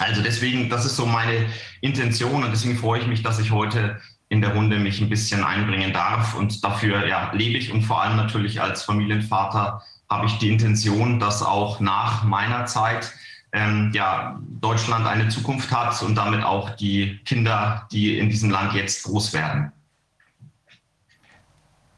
Also 0.00 0.22
deswegen, 0.22 0.68
das 0.68 0.84
ist 0.84 0.96
so 0.96 1.06
meine 1.06 1.46
Intention 1.80 2.42
und 2.42 2.50
deswegen 2.50 2.76
freue 2.76 3.00
ich 3.00 3.06
mich, 3.06 3.22
dass 3.22 3.38
ich 3.38 3.52
heute 3.52 4.00
in 4.28 4.40
der 4.40 4.54
Runde 4.54 4.78
mich 4.78 5.00
ein 5.00 5.08
bisschen 5.08 5.42
einbringen 5.42 5.92
darf 5.92 6.34
und 6.34 6.62
dafür 6.62 7.06
ja, 7.06 7.30
lebe 7.32 7.56
ich 7.56 7.72
und 7.72 7.82
vor 7.82 8.02
allem 8.02 8.16
natürlich 8.16 8.60
als 8.60 8.82
Familienvater 8.82 9.82
habe 10.10 10.26
ich 10.26 10.38
die 10.38 10.48
Intention, 10.50 11.20
dass 11.20 11.42
auch 11.42 11.80
nach 11.80 12.24
meiner 12.24 12.66
Zeit 12.66 13.12
ähm, 13.52 13.90
ja, 13.94 14.40
Deutschland 14.60 15.06
eine 15.06 15.28
Zukunft 15.28 15.70
hat 15.70 16.02
und 16.02 16.14
damit 16.14 16.42
auch 16.42 16.70
die 16.70 17.18
Kinder, 17.24 17.86
die 17.92 18.18
in 18.18 18.28
diesem 18.28 18.50
Land 18.50 18.74
jetzt 18.74 19.04
groß 19.04 19.32
werden. 19.32 19.72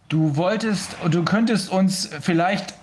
Du 0.09 0.37
wolltest, 0.37 0.97
du 1.09 1.25
könntest 1.25 1.71
uns 1.71 2.11
vielleicht 2.21 2.75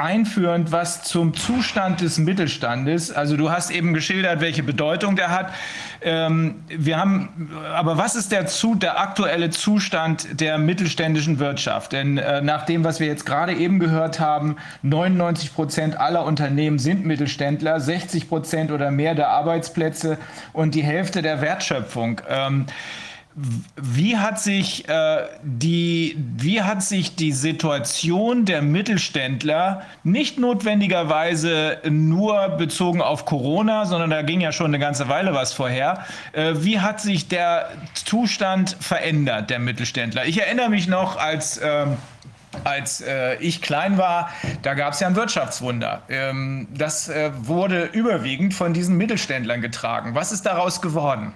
einführend 0.00 0.72
was 0.72 1.02
zum 1.02 1.34
Zustand 1.34 2.00
des 2.00 2.18
Mittelstandes. 2.18 3.12
Also 3.12 3.36
du 3.36 3.50
hast 3.50 3.70
eben 3.70 3.92
geschildert, 3.92 4.40
welche 4.40 4.62
Bedeutung 4.62 5.14
der 5.14 5.30
hat. 5.30 5.52
Ähm, 6.02 6.64
wir 6.68 6.98
haben, 6.98 7.50
aber 7.74 7.98
was 7.98 8.16
ist 8.16 8.32
der, 8.32 8.46
zu, 8.46 8.74
der 8.74 8.98
aktuelle 8.98 9.50
Zustand 9.50 10.40
der 10.40 10.56
mittelständischen 10.56 11.38
Wirtschaft? 11.38 11.92
Denn 11.92 12.16
äh, 12.16 12.40
nach 12.40 12.64
dem, 12.64 12.84
was 12.84 13.00
wir 13.00 13.06
jetzt 13.06 13.26
gerade 13.26 13.52
eben 13.54 13.78
gehört 13.78 14.18
haben, 14.18 14.56
99 14.82 15.54
Prozent 15.54 16.00
aller 16.00 16.24
Unternehmen 16.24 16.78
sind 16.78 17.04
Mittelständler, 17.04 17.80
60 17.80 18.28
Prozent 18.28 18.72
oder 18.72 18.90
mehr 18.90 19.14
der 19.14 19.28
Arbeitsplätze 19.28 20.16
und 20.54 20.74
die 20.74 20.82
Hälfte 20.82 21.20
der 21.20 21.42
Wertschöpfung. 21.42 22.22
Ähm, 22.28 22.66
wie 23.76 24.16
hat 24.16 24.40
sich 24.40 24.88
äh, 24.88 25.26
die, 25.42 26.16
wie 26.36 26.62
hat 26.62 26.82
sich 26.82 27.14
die 27.14 27.32
Situation 27.32 28.44
der 28.44 28.60
Mittelständler 28.60 29.82
nicht 30.02 30.38
notwendigerweise 30.38 31.78
nur 31.88 32.48
bezogen 32.50 33.00
auf 33.00 33.24
Corona, 33.24 33.86
sondern 33.86 34.10
da 34.10 34.22
ging 34.22 34.40
ja 34.40 34.50
schon 34.50 34.66
eine 34.66 34.80
ganze 34.80 35.08
Weile 35.08 35.32
was 35.32 35.52
vorher. 35.52 36.04
Äh, 36.32 36.54
wie 36.56 36.80
hat 36.80 37.00
sich 37.00 37.28
der 37.28 37.70
Zustand 37.94 38.76
verändert 38.80 39.50
der 39.50 39.60
Mittelständler? 39.60 40.26
Ich 40.26 40.40
erinnere 40.40 40.68
mich 40.68 40.88
noch, 40.88 41.16
als 41.16 41.58
äh, 41.58 41.86
als 42.64 43.00
äh, 43.00 43.36
ich 43.36 43.62
klein 43.62 43.96
war, 43.96 44.30
da 44.62 44.74
gab 44.74 44.94
es 44.94 45.00
ja 45.00 45.06
ein 45.06 45.14
Wirtschaftswunder. 45.14 46.02
Ähm, 46.08 46.66
das 46.76 47.08
äh, 47.08 47.30
wurde 47.36 47.84
überwiegend 47.84 48.54
von 48.54 48.74
diesen 48.74 48.96
Mittelständlern 48.96 49.60
getragen. 49.60 50.16
Was 50.16 50.32
ist 50.32 50.46
daraus 50.46 50.82
geworden? 50.82 51.32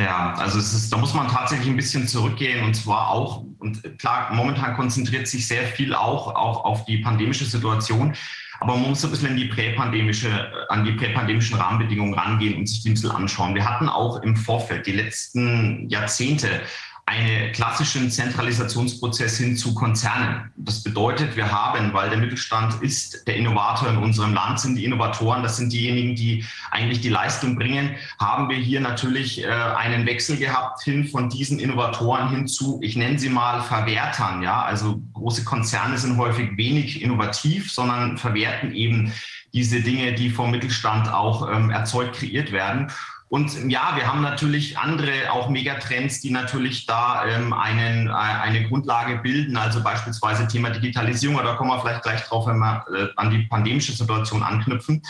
Ja, 0.00 0.32
also 0.38 0.58
es 0.58 0.72
ist, 0.72 0.90
da 0.90 0.96
muss 0.96 1.12
man 1.12 1.28
tatsächlich 1.28 1.68
ein 1.68 1.76
bisschen 1.76 2.08
zurückgehen 2.08 2.64
und 2.64 2.74
zwar 2.74 3.10
auch, 3.10 3.44
und 3.58 3.98
klar, 3.98 4.32
momentan 4.32 4.74
konzentriert 4.74 5.28
sich 5.28 5.46
sehr 5.46 5.64
viel 5.64 5.94
auch, 5.94 6.34
auch 6.34 6.64
auf 6.64 6.86
die 6.86 6.98
pandemische 6.98 7.44
Situation, 7.44 8.14
aber 8.60 8.76
man 8.76 8.88
muss 8.88 9.04
ein 9.04 9.10
bisschen 9.10 9.32
in 9.32 9.36
die 9.36 9.44
präpandemische, 9.44 10.50
an 10.70 10.84
die 10.84 10.92
präpandemischen 10.92 11.58
Rahmenbedingungen 11.58 12.14
rangehen 12.14 12.58
und 12.58 12.66
sich 12.66 12.82
die 12.82 12.90
ein 12.90 12.94
bisschen 12.94 13.10
anschauen. 13.10 13.54
Wir 13.54 13.68
hatten 13.68 13.90
auch 13.90 14.22
im 14.22 14.36
Vorfeld 14.36 14.86
die 14.86 14.92
letzten 14.92 15.86
Jahrzehnte 15.90 16.62
einen 17.10 17.50
klassischen 17.50 18.08
Zentralisationsprozess 18.08 19.36
hin 19.38 19.56
zu 19.56 19.74
Konzernen. 19.74 20.52
Das 20.56 20.84
bedeutet, 20.84 21.34
wir 21.34 21.50
haben, 21.50 21.92
weil 21.92 22.08
der 22.08 22.18
Mittelstand 22.20 22.80
ist 22.82 23.26
der 23.26 23.34
Innovator 23.34 23.88
in 23.88 23.96
unserem 23.96 24.32
Land, 24.32 24.60
sind 24.60 24.76
die 24.76 24.84
Innovatoren, 24.84 25.42
das 25.42 25.56
sind 25.56 25.72
diejenigen, 25.72 26.14
die 26.14 26.44
eigentlich 26.70 27.00
die 27.00 27.08
Leistung 27.08 27.56
bringen, 27.56 27.96
haben 28.20 28.48
wir 28.48 28.56
hier 28.56 28.80
natürlich 28.80 29.42
äh, 29.42 29.48
einen 29.48 30.06
Wechsel 30.06 30.36
gehabt 30.36 30.82
hin 30.82 31.08
von 31.08 31.28
diesen 31.28 31.58
Innovatoren 31.58 32.30
hin 32.30 32.46
zu, 32.46 32.78
ich 32.80 32.94
nenne 32.94 33.18
sie 33.18 33.28
mal 33.28 33.60
Verwertern. 33.62 34.42
Ja, 34.42 34.62
also 34.62 35.02
große 35.14 35.42
Konzerne 35.42 35.98
sind 35.98 36.16
häufig 36.16 36.56
wenig 36.56 37.02
innovativ, 37.02 37.72
sondern 37.72 38.18
verwerten 38.18 38.72
eben 38.72 39.12
diese 39.52 39.80
Dinge, 39.80 40.12
die 40.12 40.30
vom 40.30 40.52
Mittelstand 40.52 41.12
auch 41.12 41.50
ähm, 41.50 41.70
erzeugt, 41.70 42.14
kreiert 42.14 42.52
werden. 42.52 42.92
Und 43.30 43.70
ja, 43.70 43.92
wir 43.94 44.08
haben 44.08 44.22
natürlich 44.22 44.76
andere 44.76 45.30
auch 45.30 45.48
Megatrends, 45.48 46.20
die 46.20 46.32
natürlich 46.32 46.86
da 46.86 47.24
ähm, 47.24 47.52
einen, 47.52 48.08
äh, 48.08 48.10
eine 48.10 48.66
Grundlage 48.66 49.18
bilden, 49.18 49.56
also 49.56 49.84
beispielsweise 49.84 50.48
Thema 50.48 50.70
Digitalisierung, 50.70 51.36
da 51.36 51.54
kommen 51.54 51.70
wir 51.70 51.80
vielleicht 51.80 52.02
gleich 52.02 52.22
drauf, 52.22 52.48
wenn 52.48 52.58
wir 52.58 52.84
äh, 52.92 53.06
an 53.14 53.30
die 53.30 53.44
pandemische 53.44 53.92
Situation 53.92 54.42
anknüpfen. 54.42 55.00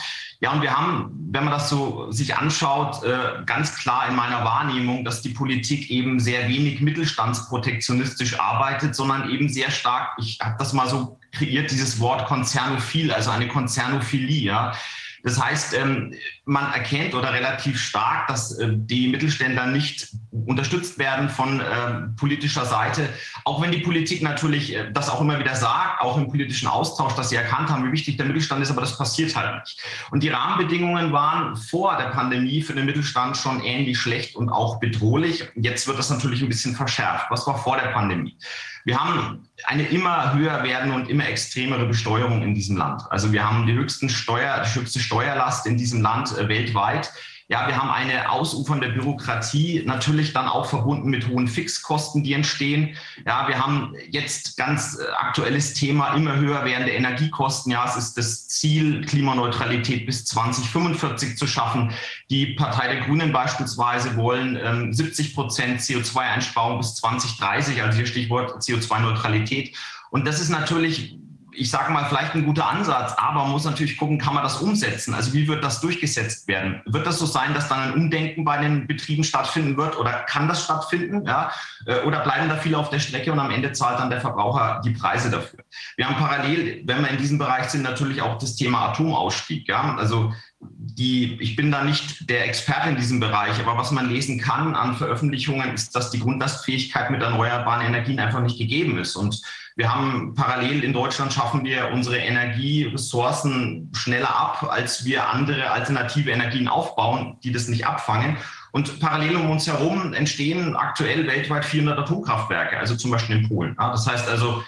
Ja, 0.41 0.53
und 0.53 0.61
wir 0.61 0.77
haben, 0.77 1.11
wenn 1.33 1.45
man 1.45 1.53
das 1.55 1.71
so 1.71 2.13
sich 2.13 2.37
anschaut, 2.37 3.03
äh, 3.05 3.43
ganz 3.47 3.75
klar 3.77 4.07
in 4.11 4.17
meiner 4.17 4.45
Wahrnehmung, 4.45 5.03
dass 5.03 5.23
die 5.23 5.31
Politik 5.31 5.91
eben 5.91 6.21
sehr 6.21 6.47
wenig 6.47 6.83
mittelstandsprotektionistisch 6.83 8.39
arbeitet, 8.39 8.95
sondern 8.95 9.31
eben 9.31 9.49
sehr 9.49 9.71
stark, 9.71 10.11
ich 10.19 10.39
habe 10.43 10.57
das 10.59 10.75
mal 10.75 10.91
so 10.91 11.19
kreiert, 11.33 11.71
dieses 11.71 11.99
Wort 12.01 12.27
Konzernophil, 12.27 13.13
also 13.13 13.31
eine 13.31 13.49
Konzernophilie, 13.49 14.43
ja 14.43 14.75
das 15.23 15.43
heißt, 15.43 15.75
ähm, 15.75 16.15
man 16.45 16.73
erkennt 16.73 17.15
oder 17.15 17.33
relativ 17.33 17.81
stark, 17.81 18.29
dass 18.29 18.59
äh, 18.59 18.69
die 18.71 19.09
Mittelständler 19.09 19.67
nicht 19.67 20.09
unterstützt 20.31 20.99
werden 20.99 21.29
von 21.29 21.61
ähm, 21.61 22.17
politischer 22.17 22.65
Seite, 22.65 23.09
auch 23.45 23.61
wenn 23.63 23.73
die 23.73 23.81
Politik 23.81 24.23
natürlich 24.23 24.75
äh, 24.75 24.91
das 24.93 25.09
auch 25.09 25.21
immer 25.21 25.39
wieder 25.39 25.55
sagt, 25.55 26.01
auch 26.01 26.17
im 26.17 26.29
politischen 26.29 26.69
Austausch, 26.69 27.15
dass 27.15 27.31
sie 27.31 27.37
erkannt 27.37 27.69
haben, 27.69 27.87
wie 27.87 27.93
wichtig 27.93 28.17
der 28.17 28.27
Mittelstand 28.27 28.63
ist, 28.63 28.71
aber 28.71 28.81
das 28.81 28.97
passiert 28.97 29.35
halt 29.37 29.61
nicht. 29.61 29.81
Und 30.11 30.23
die 30.23 30.29
Rahmenbedingungen 30.29 31.13
waren 31.13 31.57
vor 31.57 31.97
der 31.97 32.11
Pandemie 32.11 32.63
für 32.63 32.75
den 32.75 32.87
Mittelstand 32.87 33.37
schon 33.37 33.63
ähnlich 33.63 33.99
schlecht 33.99 34.37
und 34.37 34.49
auch 34.49 34.81
bedrohlich. 34.81 35.45
Jetzt 35.55 35.87
wird 35.87 35.99
das 35.99 36.11
natürlich 36.11 36.43
ein 36.43 36.49
bisschen 36.49 36.75
verschärft. 36.75 37.27
Was 37.31 37.47
war 37.47 37.59
vor 37.59 37.77
der 37.77 37.89
Pandemie? 37.89 38.37
Wir 38.85 38.99
haben 38.99 39.49
eine 39.65 39.83
immer 39.89 40.35
höher 40.35 40.63
werdende 40.63 40.95
und 40.95 41.09
immer 41.09 41.29
extremere 41.29 41.87
Besteuerung 41.87 42.43
in 42.43 42.55
diesem 42.55 42.77
Land. 42.77 43.03
Also 43.11 43.33
wir 43.33 43.45
haben 43.49 43.67
die 43.67 43.75
höchsten 43.75 44.09
Steuer, 44.09 44.63
die 44.65 44.81
höchste 44.81 45.01
Steuerlast 45.01 45.67
in 45.67 45.77
diesem 45.77 46.01
Land 46.01 46.37
äh, 46.37 46.49
weltweit. 46.49 47.13
Ja, 47.51 47.67
wir 47.67 47.77
haben 47.77 47.91
eine 47.91 48.31
ausufernde 48.31 48.91
Bürokratie, 48.91 49.83
natürlich 49.85 50.33
dann 50.33 50.47
auch 50.47 50.67
verbunden 50.67 51.11
mit 51.11 51.27
hohen 51.27 51.49
Fixkosten, 51.49 52.23
die 52.23 52.33
entstehen. 52.33 52.97
Ja, 53.27 53.49
wir 53.49 53.59
haben 53.59 53.93
jetzt 54.09 54.57
ganz 54.57 54.97
äh, 54.97 55.11
aktuelles 55.11 55.75
Thema, 55.75 56.15
immer 56.15 56.37
höher 56.37 56.65
werdende 56.65 56.93
Energiekosten. 56.93 57.73
Ja, 57.73 57.85
es 57.89 57.97
ist 57.97 58.17
das 58.17 58.47
Ziel, 58.47 59.05
Klimaneutralität 59.05 60.07
bis 60.07 60.25
2045 60.27 61.37
zu 61.37 61.49
schaffen. 61.49 61.91
Die 62.31 62.55
Partei 62.55 62.87
der 62.87 63.05
Grünen 63.05 63.33
beispielsweise 63.33 64.17
wollen 64.17 64.57
ähm, 64.63 64.93
70 64.93 65.35
Prozent 65.35 65.81
CO2-Einsparung 65.81 66.79
bis 66.79 66.95
2030, 66.95 67.83
also 67.83 67.97
hier 67.97 68.07
Stichwort 68.07 68.63
CO2-Neutralität. 68.63 69.77
Und 70.11 70.25
das 70.25 70.41
ist 70.41 70.51
natürlich 70.51 71.19
ich 71.61 71.71
sage 71.71 71.93
mal, 71.93 72.07
vielleicht 72.07 72.35
ein 72.35 72.47
guter 72.47 72.67
Ansatz, 72.67 73.13
aber 73.19 73.43
man 73.43 73.51
muss 73.51 73.65
natürlich 73.65 73.99
gucken, 73.99 74.17
kann 74.17 74.33
man 74.33 74.43
das 74.43 74.63
umsetzen? 74.63 75.13
Also 75.13 75.35
wie 75.35 75.47
wird 75.47 75.63
das 75.63 75.83
durchgesetzt 75.83 76.49
werden? 76.49 76.81
Wird 76.87 77.07
das 77.07 77.19
so 77.19 77.27
sein, 77.27 77.53
dass 77.53 77.69
dann 77.69 77.81
ein 77.81 77.93
Umdenken 77.93 78.45
bei 78.45 78.57
den 78.57 78.87
Betrieben 78.87 79.25
stattfinden 79.25 79.77
wird 79.77 79.99
oder 79.99 80.25
kann 80.27 80.49
das 80.49 80.65
stattfinden? 80.65 81.27
Ja? 81.27 81.53
Äh, 81.85 82.01
oder 82.01 82.21
bleiben 82.21 82.49
da 82.49 82.57
viele 82.57 82.79
auf 82.79 82.89
der 82.89 82.99
Strecke 82.99 83.31
und 83.31 83.39
am 83.39 83.51
Ende 83.51 83.73
zahlt 83.73 83.99
dann 83.99 84.09
der 84.09 84.23
Verbraucher 84.23 84.81
die 84.83 84.91
Preise 84.91 85.31
dafür? 85.31 85.59
Wir 85.97 86.09
haben 86.09 86.17
parallel, 86.17 86.81
wenn 86.87 87.03
wir 87.03 87.11
in 87.11 87.19
diesem 87.19 87.37
Bereich 87.37 87.69
sind, 87.69 87.83
natürlich 87.83 88.23
auch 88.23 88.39
das 88.39 88.57
Thema 88.57 88.89
Atomausstieg. 88.89 89.69
Ja? 89.69 89.97
Also 89.97 90.33
die, 90.61 91.39
ich 91.41 91.57
bin 91.57 91.71
da 91.71 91.85
nicht 91.85 92.29
der 92.29 92.47
Experte 92.47 92.89
in 92.89 92.97
diesem 92.97 93.21
Bereich, 93.21 93.59
aber 93.61 93.77
was 93.77 93.91
man 93.91 94.09
lesen 94.09 94.39
kann 94.41 94.75
an 94.75 94.97
Veröffentlichungen, 94.97 95.75
ist, 95.75 95.95
dass 95.95 96.11
die 96.11 96.21
Grundlastfähigkeit 96.21 97.11
mit 97.11 97.23
erneuerbaren 97.23 97.87
Energien 97.87 98.19
einfach 98.19 98.41
nicht 98.41 98.59
gegeben 98.59 98.99
ist. 98.99 99.17
Und 99.17 99.43
wir 99.77 99.93
haben 99.93 100.35
parallel 100.35 100.85
in 100.85 100.93
Deutschland 100.93 101.33
schaffen 101.33 101.65
wir 101.65 101.91
unsere 101.93 102.19
Energieressourcen 102.19 103.91
schneller 103.95 104.35
ab, 104.35 104.69
als 104.71 105.05
wir 105.05 105.29
andere 105.29 105.71
alternative 105.71 106.31
Energien 106.31 106.69
aufbauen, 106.69 107.39
die 107.43 107.53
das 107.53 107.69
nicht 107.69 107.87
abfangen. 107.87 108.37
Und 108.73 109.01
parallel 109.01 109.37
um 109.37 109.51
uns 109.51 109.67
herum 109.67 110.13
entstehen 110.13 110.77
aktuell 110.77 111.27
weltweit 111.27 111.65
400 111.65 111.99
Atomkraftwerke, 111.99 112.79
also 112.79 112.97
zum 112.97 113.11
Beispiel 113.11 113.37
in 113.39 113.49
Polen. 113.49 113.77
Das 113.77 114.07
heißt 114.07 114.29
also, 114.29 114.63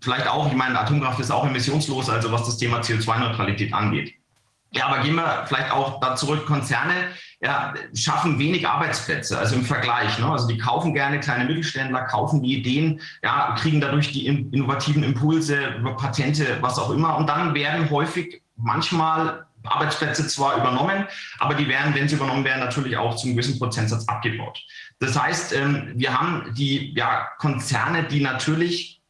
vielleicht 0.00 0.28
auch, 0.28 0.46
ich 0.46 0.54
meine, 0.54 0.78
Atomkraft 0.78 1.20
ist 1.20 1.30
auch 1.30 1.46
emissionslos, 1.46 2.08
also 2.08 2.32
was 2.32 2.44
das 2.44 2.56
Thema 2.56 2.80
CO2-Neutralität 2.80 3.72
angeht. 3.72 4.14
Ja, 4.76 4.86
aber 4.86 5.02
gehen 5.02 5.14
wir 5.14 5.44
vielleicht 5.46 5.70
auch 5.70 6.00
da 6.00 6.16
zurück. 6.16 6.46
Konzerne 6.46 6.94
ja, 7.40 7.74
schaffen 7.94 8.38
wenig 8.38 8.66
Arbeitsplätze, 8.66 9.38
also 9.38 9.54
im 9.54 9.64
Vergleich. 9.64 10.18
Ne? 10.18 10.26
Also 10.26 10.48
die 10.48 10.58
kaufen 10.58 10.94
gerne 10.94 11.20
kleine 11.20 11.44
Mittelständler, 11.44 12.02
kaufen 12.02 12.42
die 12.42 12.58
Ideen, 12.58 13.00
ja, 13.22 13.54
kriegen 13.58 13.80
dadurch 13.80 14.12
die 14.12 14.26
innovativen 14.26 15.02
Impulse 15.02 15.76
über 15.78 15.96
Patente, 15.96 16.58
was 16.60 16.78
auch 16.78 16.90
immer. 16.90 17.16
Und 17.16 17.28
dann 17.28 17.54
werden 17.54 17.88
häufig 17.90 18.42
manchmal 18.56 19.46
Arbeitsplätze 19.64 20.26
zwar 20.26 20.56
übernommen, 20.58 21.06
aber 21.38 21.54
die 21.54 21.68
werden, 21.68 21.94
wenn 21.94 22.08
sie 22.08 22.16
übernommen 22.16 22.44
werden, 22.44 22.60
natürlich 22.60 22.96
auch 22.96 23.16
zum 23.16 23.32
gewissen 23.32 23.58
Prozentsatz 23.58 24.06
abgebaut. 24.08 24.60
Das 24.98 25.18
heißt, 25.18 25.54
ähm, 25.54 25.92
wir 25.94 26.18
haben 26.18 26.52
die 26.54 26.94
ja, 26.94 27.28
Konzerne, 27.38 28.04
die 28.04 28.20
natürlich 28.20 29.00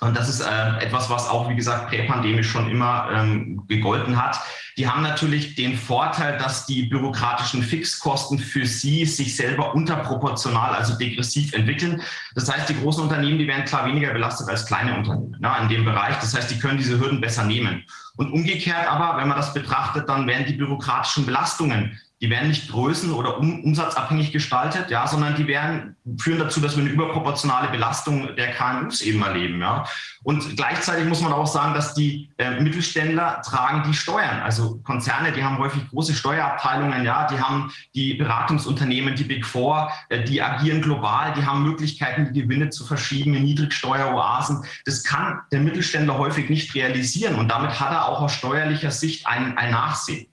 und 0.00 0.16
das 0.16 0.30
ist 0.30 0.40
äh, 0.40 0.78
etwas, 0.80 1.10
was 1.10 1.28
auch, 1.28 1.50
wie 1.50 1.56
gesagt, 1.56 1.88
präpandemisch 1.88 2.50
schon 2.50 2.70
immer 2.70 3.10
ähm, 3.12 3.62
gegolten 3.68 4.20
hat. 4.22 4.40
Die 4.78 4.88
haben 4.88 5.02
natürlich 5.02 5.56
den 5.56 5.76
Vorteil, 5.76 6.38
dass 6.38 6.64
die 6.64 6.84
bürokratischen 6.84 7.62
Fixkosten 7.62 8.38
für 8.38 8.64
sie 8.64 9.04
sich 9.04 9.36
selber 9.36 9.74
unterproportional, 9.74 10.74
also 10.74 10.96
degressiv 10.96 11.52
entwickeln. 11.52 12.00
Das 12.34 12.50
heißt, 12.50 12.70
die 12.70 12.80
großen 12.80 13.02
Unternehmen, 13.02 13.38
die 13.38 13.46
werden 13.46 13.66
klar 13.66 13.84
weniger 13.84 14.12
belastet 14.14 14.48
als 14.48 14.64
kleine 14.64 14.96
Unternehmen 14.96 15.36
ne, 15.38 15.52
in 15.60 15.68
dem 15.68 15.84
Bereich. 15.84 16.16
Das 16.16 16.34
heißt, 16.34 16.50
die 16.50 16.58
können 16.58 16.78
diese 16.78 16.98
Hürden 16.98 17.20
besser 17.20 17.44
nehmen. 17.44 17.84
Und 18.16 18.32
umgekehrt 18.32 18.88
aber, 18.88 19.20
wenn 19.20 19.28
man 19.28 19.36
das 19.36 19.52
betrachtet, 19.52 20.08
dann 20.08 20.26
werden 20.26 20.46
die 20.46 20.54
bürokratischen 20.54 21.26
Belastungen 21.26 22.00
die 22.20 22.28
werden 22.28 22.48
nicht 22.48 22.70
größen- 22.70 23.12
oder 23.12 23.38
um, 23.38 23.64
umsatzabhängig 23.64 24.30
gestaltet, 24.30 24.90
ja, 24.90 25.06
sondern 25.06 25.36
die 25.36 25.46
werden, 25.46 25.96
führen 26.18 26.38
dazu, 26.38 26.60
dass 26.60 26.76
wir 26.76 26.84
eine 26.84 26.92
überproportionale 26.92 27.68
Belastung 27.68 28.36
der 28.36 28.52
KMUs 28.52 29.00
eben 29.00 29.22
erleben. 29.22 29.60
Ja. 29.60 29.86
Und 30.22 30.54
gleichzeitig 30.56 31.06
muss 31.06 31.22
man 31.22 31.32
auch 31.32 31.46
sagen, 31.46 31.72
dass 31.72 31.94
die 31.94 32.30
äh, 32.36 32.60
Mittelständler 32.60 33.40
tragen 33.40 33.84
die 33.88 33.94
Steuern. 33.94 34.40
Also 34.40 34.80
Konzerne, 34.84 35.32
die 35.32 35.42
haben 35.42 35.56
häufig 35.56 35.88
große 35.88 36.14
Steuerabteilungen, 36.14 37.04
ja, 37.04 37.26
die 37.26 37.40
haben 37.40 37.72
die 37.94 38.14
Beratungsunternehmen, 38.14 39.14
die 39.14 39.24
Big 39.24 39.46
Four, 39.46 39.90
äh, 40.10 40.22
die 40.22 40.42
agieren 40.42 40.82
global, 40.82 41.32
die 41.32 41.46
haben 41.46 41.62
Möglichkeiten, 41.62 42.34
die 42.34 42.42
Gewinne 42.42 42.68
zu 42.68 42.84
verschieben 42.84 43.32
in 43.34 43.44
Niedrigsteueroasen. 43.44 44.62
Das 44.84 45.04
kann 45.04 45.40
der 45.52 45.60
Mittelständler 45.60 46.18
häufig 46.18 46.50
nicht 46.50 46.74
realisieren 46.74 47.36
und 47.36 47.48
damit 47.48 47.80
hat 47.80 47.92
er 47.92 48.06
auch 48.06 48.20
aus 48.20 48.34
steuerlicher 48.34 48.90
Sicht 48.90 49.26
ein, 49.26 49.56
ein 49.56 49.70
Nachsehen. 49.70 50.26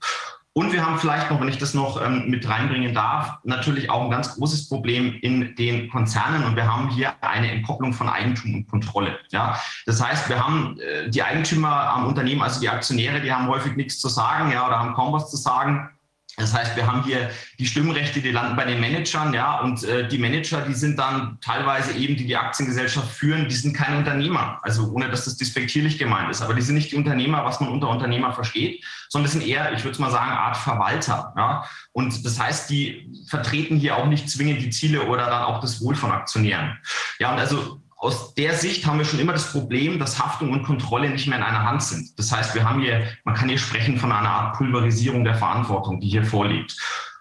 Und 0.54 0.72
wir 0.72 0.84
haben 0.84 0.98
vielleicht 0.98 1.30
noch, 1.30 1.40
wenn 1.40 1.48
ich 1.48 1.58
das 1.58 1.72
noch 1.72 2.04
ähm, 2.04 2.28
mit 2.28 2.48
reinbringen 2.48 2.92
darf, 2.92 3.38
natürlich 3.44 3.90
auch 3.90 4.02
ein 4.02 4.10
ganz 4.10 4.34
großes 4.34 4.68
Problem 4.68 5.14
in 5.22 5.54
den 5.54 5.88
Konzernen. 5.88 6.44
Und 6.44 6.56
wir 6.56 6.66
haben 6.66 6.90
hier 6.90 7.12
eine 7.22 7.50
Entkopplung 7.50 7.92
von 7.92 8.08
Eigentum 8.08 8.54
und 8.54 8.66
Kontrolle. 8.66 9.18
Ja, 9.30 9.60
das 9.86 10.02
heißt, 10.02 10.28
wir 10.28 10.44
haben 10.44 10.78
äh, 10.80 11.10
die 11.10 11.22
Eigentümer 11.22 11.90
am 11.90 12.06
Unternehmen, 12.06 12.42
also 12.42 12.60
die 12.60 12.68
Aktionäre, 12.68 13.20
die 13.20 13.32
haben 13.32 13.46
häufig 13.46 13.76
nichts 13.76 14.00
zu 14.00 14.08
sagen, 14.08 14.50
ja, 14.50 14.66
oder 14.66 14.80
haben 14.80 14.94
kaum 14.94 15.12
was 15.12 15.30
zu 15.30 15.36
sagen. 15.36 15.90
Das 16.38 16.54
heißt, 16.54 16.76
wir 16.76 16.86
haben 16.86 17.02
hier 17.04 17.30
die 17.58 17.66
Stimmrechte, 17.66 18.20
die 18.20 18.30
landen 18.30 18.56
bei 18.56 18.64
den 18.64 18.80
Managern, 18.80 19.34
ja, 19.34 19.60
und 19.60 19.82
äh, 19.82 20.06
die 20.06 20.18
Manager, 20.18 20.62
die 20.62 20.74
sind 20.74 20.98
dann 20.98 21.38
teilweise 21.40 21.92
eben, 21.92 22.16
die 22.16 22.26
die 22.26 22.36
Aktiengesellschaft 22.36 23.10
führen, 23.10 23.48
die 23.48 23.54
sind 23.54 23.76
keine 23.76 23.98
Unternehmer. 23.98 24.60
Also 24.62 24.90
ohne, 24.92 25.10
dass 25.10 25.24
das 25.24 25.36
despektierlich 25.36 25.98
gemeint 25.98 26.30
ist, 26.30 26.40
aber 26.40 26.54
die 26.54 26.62
sind 26.62 26.76
nicht 26.76 26.92
die 26.92 26.96
Unternehmer, 26.96 27.44
was 27.44 27.60
man 27.60 27.70
unter 27.70 27.88
Unternehmer 27.88 28.32
versteht, 28.32 28.84
sondern 29.08 29.24
das 29.24 29.32
sind 29.32 29.46
eher, 29.46 29.72
ich 29.72 29.84
würde 29.84 30.00
mal 30.00 30.10
sagen, 30.10 30.30
Art 30.30 30.56
Verwalter. 30.56 31.32
Ja. 31.36 31.64
Und 31.92 32.24
das 32.24 32.38
heißt, 32.38 32.70
die 32.70 33.10
vertreten 33.28 33.76
hier 33.76 33.96
auch 33.96 34.06
nicht 34.06 34.30
zwingend 34.30 34.62
die 34.62 34.70
Ziele 34.70 35.02
oder 35.02 35.26
dann 35.26 35.42
auch 35.42 35.60
das 35.60 35.80
Wohl 35.80 35.96
von 35.96 36.12
Aktionären. 36.12 36.78
Ja, 37.18 37.32
und 37.32 37.38
also 37.38 37.80
aus 37.98 38.34
der 38.34 38.54
Sicht 38.54 38.86
haben 38.86 38.98
wir 38.98 39.04
schon 39.04 39.18
immer 39.18 39.32
das 39.32 39.50
Problem, 39.50 39.98
dass 39.98 40.22
Haftung 40.22 40.52
und 40.52 40.62
Kontrolle 40.62 41.10
nicht 41.10 41.26
mehr 41.26 41.38
in 41.38 41.44
einer 41.44 41.64
Hand 41.64 41.82
sind. 41.82 42.16
Das 42.16 42.30
heißt, 42.30 42.54
wir 42.54 42.68
haben 42.68 42.80
hier, 42.80 43.08
man 43.24 43.34
kann 43.34 43.48
hier 43.48 43.58
sprechen 43.58 43.98
von 43.98 44.12
einer 44.12 44.30
Art 44.30 44.56
Pulverisierung 44.56 45.24
der 45.24 45.34
Verantwortung, 45.34 46.00
die 46.00 46.08
hier 46.08 46.24
vorliegt. 46.24 46.76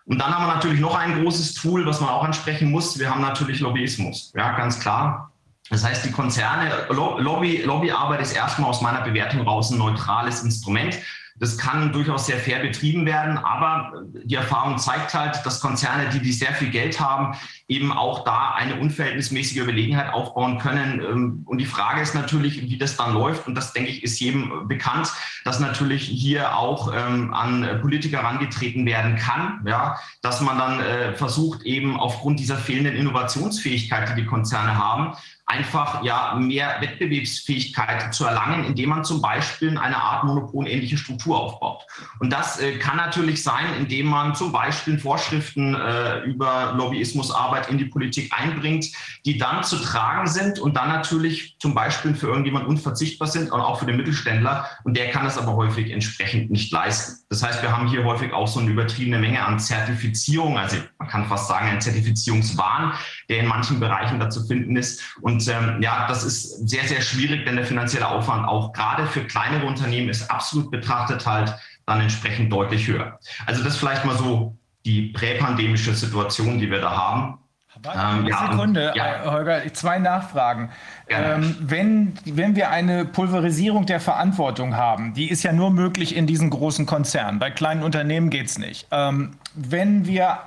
Und 0.06 0.20
dann 0.20 0.34
haben 0.34 0.46
wir 0.46 0.54
natürlich 0.54 0.80
noch 0.80 0.96
ein 0.96 1.22
großes 1.22 1.56
Tool, 1.56 1.86
was 1.88 2.00
man 2.00 2.10
auch 2.10 2.24
ansprechen 2.24 2.72
muss. 2.72 2.98
Wir 3.00 3.10
haben 3.10 3.22
natürlich 3.22 3.60
Lobbyismus. 3.60 4.32
Ja, 4.36 4.56
ganz 4.56 4.80
klar. 4.80 5.32
Das 5.70 5.84
heißt, 5.84 6.06
die 6.06 6.12
Konzerne, 6.12 6.72
Lobby, 6.90 7.64
Lobbyarbeit 7.64 8.22
ist 8.22 8.34
erstmal 8.34 8.70
aus 8.70 8.82
meiner 8.82 9.02
Bewertung 9.02 9.42
raus 9.42 9.72
ein 9.72 9.80
neutrales 9.80 10.44
Instrument. 10.44 10.98
Das 11.40 11.58
kann 11.58 11.92
durchaus 11.92 12.26
sehr 12.26 12.38
fair 12.38 12.60
betrieben 12.60 13.06
werden, 13.06 13.38
aber 13.38 14.04
die 14.24 14.36
Erfahrung 14.36 14.78
zeigt 14.78 15.14
halt, 15.14 15.46
dass 15.46 15.60
Konzerne, 15.60 16.10
die, 16.10 16.20
die 16.20 16.32
sehr 16.32 16.54
viel 16.54 16.70
Geld 16.70 17.00
haben, 17.00 17.38
eben 17.68 17.92
auch 17.92 18.24
da 18.24 18.54
eine 18.56 18.76
unverhältnismäßige 18.78 19.58
Überlegenheit 19.58 20.14
aufbauen 20.14 20.58
können. 20.58 21.00
Ähm, 21.02 21.44
und 21.46 21.60
die 21.60 21.66
Frage 21.66 22.02
ist 22.02 22.16
natürlich, 22.16 22.62
wie 22.62 22.78
das 22.78 22.98
dann 22.98 23.14
läuft. 23.14 23.48
Und 23.48 23.56
das, 23.56 23.74
denke 23.74 23.92
ich, 23.92 24.04
ist 24.04 24.20
jedem 24.20 24.68
bekannt, 24.68 25.12
dass 25.44 25.60
natürlich 25.60 26.04
hier 26.04 26.58
auch 26.58 26.92
ähm, 26.94 27.34
an 27.34 27.80
Politiker 27.82 28.24
herangetreten 28.24 28.86
werden 28.86 29.16
kann, 29.18 29.62
ja, 29.66 29.98
dass 30.22 30.42
man 30.42 30.58
dann 30.58 30.80
äh, 30.80 31.14
versucht, 31.14 31.62
eben 31.64 32.00
aufgrund 32.00 32.40
dieser 32.40 32.58
fehlenden 32.58 32.96
Innovationsfähigkeit, 32.96 34.10
die 34.10 34.22
die 34.22 34.26
Konzerne 34.26 34.76
haben, 34.76 35.16
einfach 35.48 36.04
ja 36.04 36.36
mehr 36.36 36.76
Wettbewerbsfähigkeit 36.82 38.14
zu 38.14 38.26
erlangen, 38.26 38.66
indem 38.66 38.90
man 38.90 39.06
zum 39.06 39.22
Beispiel 39.22 39.78
eine 39.78 39.96
Art 39.96 40.26
monopolähnliche 40.26 40.98
Struktur 40.98 41.40
aufbaut. 41.40 41.84
Und 42.20 42.32
das 42.34 42.60
äh, 42.60 42.78
kann 42.78 42.98
natürlich 42.98 43.42
sein, 43.44 43.66
indem 43.80 44.08
man 44.08 44.36
zum 44.36 44.52
Beispiel 44.52 45.00
Vorschriften 45.00 45.74
äh, 45.74 46.20
über 46.24 46.74
Lobbyismusarbeit 46.76 47.70
in 47.70 47.78
die 47.78 47.86
Politik 47.86 48.34
einbringt, 48.38 48.88
die 49.26 49.38
dann 49.38 49.64
zu 49.64 49.78
tragen 49.78 50.28
sind 50.28 50.60
und 50.60 50.76
dann 50.76 50.90
natürlich 50.90 51.56
zum 51.60 51.74
Beispiel 51.74 52.14
für 52.14 52.28
irgendjemand 52.28 52.68
unverzichtbar 52.68 53.30
sind 53.30 53.50
und 53.50 53.62
auch 53.62 53.80
für 53.80 53.86
den 53.86 53.96
Mittelständler. 53.96 54.70
Und 54.84 54.98
der 54.98 55.12
kann 55.12 55.26
es 55.26 55.38
aber 55.38 55.56
häufig 55.56 55.92
entsprechend 55.92 56.52
nicht 56.52 56.74
leisten. 56.74 57.24
Das 57.30 57.42
heißt, 57.42 57.62
wir 57.62 57.72
haben 57.72 57.88
hier 57.88 58.04
häufig 58.04 58.34
auch 58.34 58.48
so 58.50 58.60
eine 58.60 58.70
übertriebene 58.70 59.18
Menge 59.18 59.46
an 59.46 59.60
Zertifizierung, 59.60 60.58
also 60.58 60.76
man 61.00 61.08
kann 61.08 61.26
fast 61.28 61.48
sagen 61.48 61.68
ein 61.68 61.80
Zertifizierungswahn, 61.80 62.94
der 63.30 63.40
in 63.40 63.48
manchen 63.48 63.80
Bereichen 63.80 64.20
dazu 64.20 64.46
finden 64.46 64.76
ist. 64.76 65.02
Und 65.22 65.48
ähm, 65.48 65.82
ja, 65.82 66.08
das 66.08 66.24
ist 66.24 66.68
sehr, 66.70 66.84
sehr 66.84 67.02
schwierig, 67.02 67.46
denn 67.46 67.56
der 67.56 67.66
finanzielle 67.66 68.08
Aufwand 68.08 68.48
auch 68.48 68.74
gerade 68.74 69.06
für 69.06 69.26
kleinere 69.26 69.66
Unternehmen 69.66 70.10
ist 70.10 70.30
absolut 70.32 70.72
betrachtet 70.72 71.26
halt 71.26 71.54
dann 71.86 72.02
entsprechend 72.02 72.52
deutlich 72.52 72.88
höher. 72.88 73.20
Also 73.46 73.64
das 73.64 73.78
vielleicht 73.78 74.06
mal 74.06 74.18
so 74.18 74.56
die 74.86 75.10
präpandemische 75.10 75.94
Situation, 75.94 76.60
die 76.60 76.70
wir 76.70 76.82
da 76.82 76.92
haben. 76.92 77.40
Ähm, 77.86 77.92
eine 78.00 78.30
ja, 78.30 78.52
Sekunde, 78.52 78.94
ja. 78.96 79.24
Äh, 79.24 79.30
Holger, 79.30 79.74
zwei 79.74 80.00
Nachfragen. 80.00 80.72
Ähm, 81.10 81.56
wenn, 81.60 82.14
wenn 82.26 82.56
wir 82.56 82.72
eine 82.72 83.06
Pulverisierung 83.06 83.86
der 83.86 84.00
Verantwortung 84.00 84.76
haben, 84.76 85.14
die 85.14 85.30
ist 85.30 85.44
ja 85.44 85.54
nur 85.54 85.70
möglich 85.70 86.16
in 86.16 86.28
diesen 86.28 86.50
großen 86.50 86.86
Konzernen. 86.86 87.40
Bei 87.40 87.52
kleinen 87.52 87.84
Unternehmen 87.84 88.30
geht 88.30 88.48
es 88.48 88.58
nicht. 88.58 88.88
Ähm, 88.92 89.34
wenn 89.54 90.06
wir, 90.06 90.40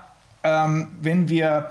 ähm, 0.42 0.88
wenn 1.00 1.28
wir 1.28 1.68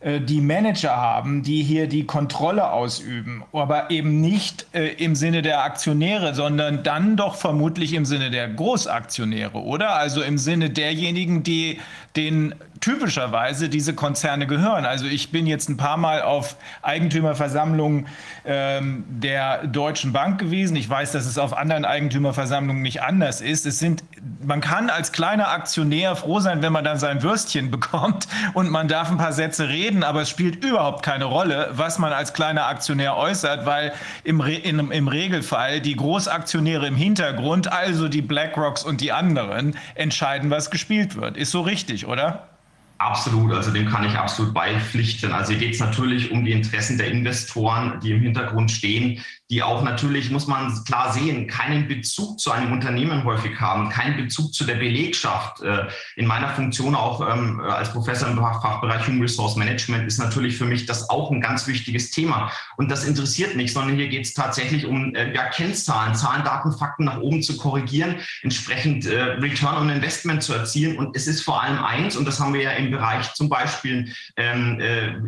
die 0.00 0.40
Manager 0.40 0.94
haben, 0.94 1.42
die 1.42 1.64
hier 1.64 1.88
die 1.88 2.06
Kontrolle 2.06 2.70
ausüben, 2.70 3.42
aber 3.52 3.90
eben 3.90 4.20
nicht 4.20 4.66
äh, 4.72 4.92
im 4.92 5.16
Sinne 5.16 5.42
der 5.42 5.64
Aktionäre, 5.64 6.34
sondern 6.34 6.84
dann 6.84 7.16
doch 7.16 7.34
vermutlich 7.34 7.94
im 7.94 8.04
Sinne 8.04 8.30
der 8.30 8.48
Großaktionäre, 8.48 9.58
oder? 9.58 9.96
Also 9.96 10.22
im 10.22 10.38
Sinne 10.38 10.70
derjenigen, 10.70 11.42
die 11.42 11.80
den 12.18 12.54
typischerweise 12.80 13.68
diese 13.68 13.94
Konzerne 13.94 14.46
gehören. 14.46 14.84
Also 14.84 15.06
ich 15.06 15.30
bin 15.30 15.46
jetzt 15.46 15.68
ein 15.68 15.76
paar 15.76 15.96
Mal 15.96 16.22
auf 16.22 16.56
Eigentümerversammlungen 16.82 18.06
ähm, 18.44 19.04
der 19.08 19.66
Deutschen 19.66 20.12
Bank 20.12 20.38
gewesen. 20.38 20.76
Ich 20.76 20.88
weiß, 20.88 21.12
dass 21.12 21.26
es 21.26 21.38
auf 21.38 21.56
anderen 21.56 21.84
Eigentümerversammlungen 21.84 22.82
nicht 22.82 23.02
anders 23.02 23.40
ist. 23.40 23.66
Es 23.66 23.78
sind, 23.78 24.04
man 24.42 24.60
kann 24.60 24.90
als 24.90 25.12
kleiner 25.12 25.48
Aktionär 25.48 26.16
froh 26.16 26.40
sein, 26.40 26.62
wenn 26.62 26.72
man 26.72 26.84
dann 26.84 26.98
sein 26.98 27.22
Würstchen 27.22 27.70
bekommt 27.78 28.28
und 28.54 28.70
man 28.70 28.88
darf 28.88 29.10
ein 29.10 29.18
paar 29.18 29.32
Sätze 29.32 29.68
reden, 29.68 30.02
aber 30.02 30.22
es 30.22 30.30
spielt 30.30 30.64
überhaupt 30.64 31.04
keine 31.04 31.24
Rolle, 31.24 31.70
was 31.72 31.98
man 31.98 32.12
als 32.12 32.32
kleiner 32.32 32.66
Aktionär 32.66 33.16
äußert, 33.16 33.66
weil 33.66 33.92
im, 34.24 34.40
Re 34.40 34.54
in, 34.54 34.90
im 34.90 35.08
Regelfall 35.08 35.80
die 35.80 35.96
Großaktionäre 35.96 36.86
im 36.86 36.96
Hintergrund, 36.96 37.72
also 37.72 38.08
die 38.08 38.22
BlackRocks 38.22 38.84
und 38.84 39.00
die 39.00 39.12
anderen, 39.12 39.76
entscheiden, 39.94 40.50
was 40.50 40.70
gespielt 40.70 41.16
wird. 41.16 41.36
Ist 41.36 41.50
so 41.50 41.60
richtig, 41.60 42.06
oder? 42.08 42.48
Absolut, 42.98 43.52
also 43.52 43.70
dem 43.70 43.88
kann 43.88 44.04
ich 44.04 44.14
absolut 44.14 44.52
beipflichten. 44.52 45.30
Also 45.30 45.52
hier 45.52 45.60
geht 45.60 45.74
es 45.74 45.80
natürlich 45.80 46.32
um 46.32 46.44
die 46.44 46.50
Interessen 46.50 46.98
der 46.98 47.08
Investoren, 47.08 48.00
die 48.00 48.10
im 48.10 48.20
Hintergrund 48.20 48.72
stehen, 48.72 49.22
die 49.50 49.62
auch 49.62 49.82
natürlich, 49.82 50.30
muss 50.30 50.46
man 50.46 50.84
klar 50.84 51.12
sehen, 51.12 51.46
keinen 51.46 51.88
Bezug 51.88 52.38
zu 52.38 52.50
einem 52.50 52.70
Unternehmen 52.70 53.24
häufig 53.24 53.58
haben, 53.58 53.88
keinen 53.88 54.16
Bezug 54.16 54.52
zu 54.52 54.64
der 54.64 54.74
Belegschaft. 54.74 55.62
Äh, 55.62 55.86
in 56.16 56.26
meiner 56.26 56.50
Funktion 56.50 56.94
auch 56.94 57.26
ähm, 57.26 57.60
als 57.60 57.90
Professor 57.90 58.28
im 58.28 58.36
Fachbereich 58.36 59.06
Human 59.06 59.22
Resource 59.22 59.56
Management 59.56 60.06
ist 60.06 60.18
natürlich 60.18 60.58
für 60.58 60.66
mich 60.66 60.84
das 60.84 61.08
auch 61.08 61.30
ein 61.30 61.40
ganz 61.40 61.66
wichtiges 61.66 62.10
Thema. 62.10 62.52
Und 62.76 62.90
das 62.90 63.04
interessiert 63.04 63.56
mich, 63.56 63.72
sondern 63.72 63.96
hier 63.96 64.08
geht 64.08 64.26
es 64.26 64.34
tatsächlich 64.34 64.84
um 64.84 65.14
äh, 65.14 65.34
ja, 65.34 65.46
Kennzahlen, 65.46 66.14
Zahlen, 66.14 66.44
Daten, 66.44 66.72
Fakten 66.72 67.04
nach 67.04 67.18
oben 67.18 67.42
zu 67.42 67.56
korrigieren, 67.56 68.16
entsprechend 68.42 69.06
äh, 69.06 69.18
Return 69.18 69.76
on 69.76 69.88
Investment 69.88 70.42
zu 70.42 70.52
erzielen. 70.52 70.98
Und 70.98 71.16
es 71.16 71.26
ist 71.26 71.40
vor 71.40 71.62
allem 71.62 71.82
eins, 71.82 72.16
und 72.16 72.26
das 72.26 72.38
haben 72.38 72.52
wir 72.52 72.62
ja 72.62 72.72
im 72.72 72.90
Bereich 72.90 73.32
zum 73.32 73.48
Beispiel 73.48 74.12
ähm, 74.36 74.80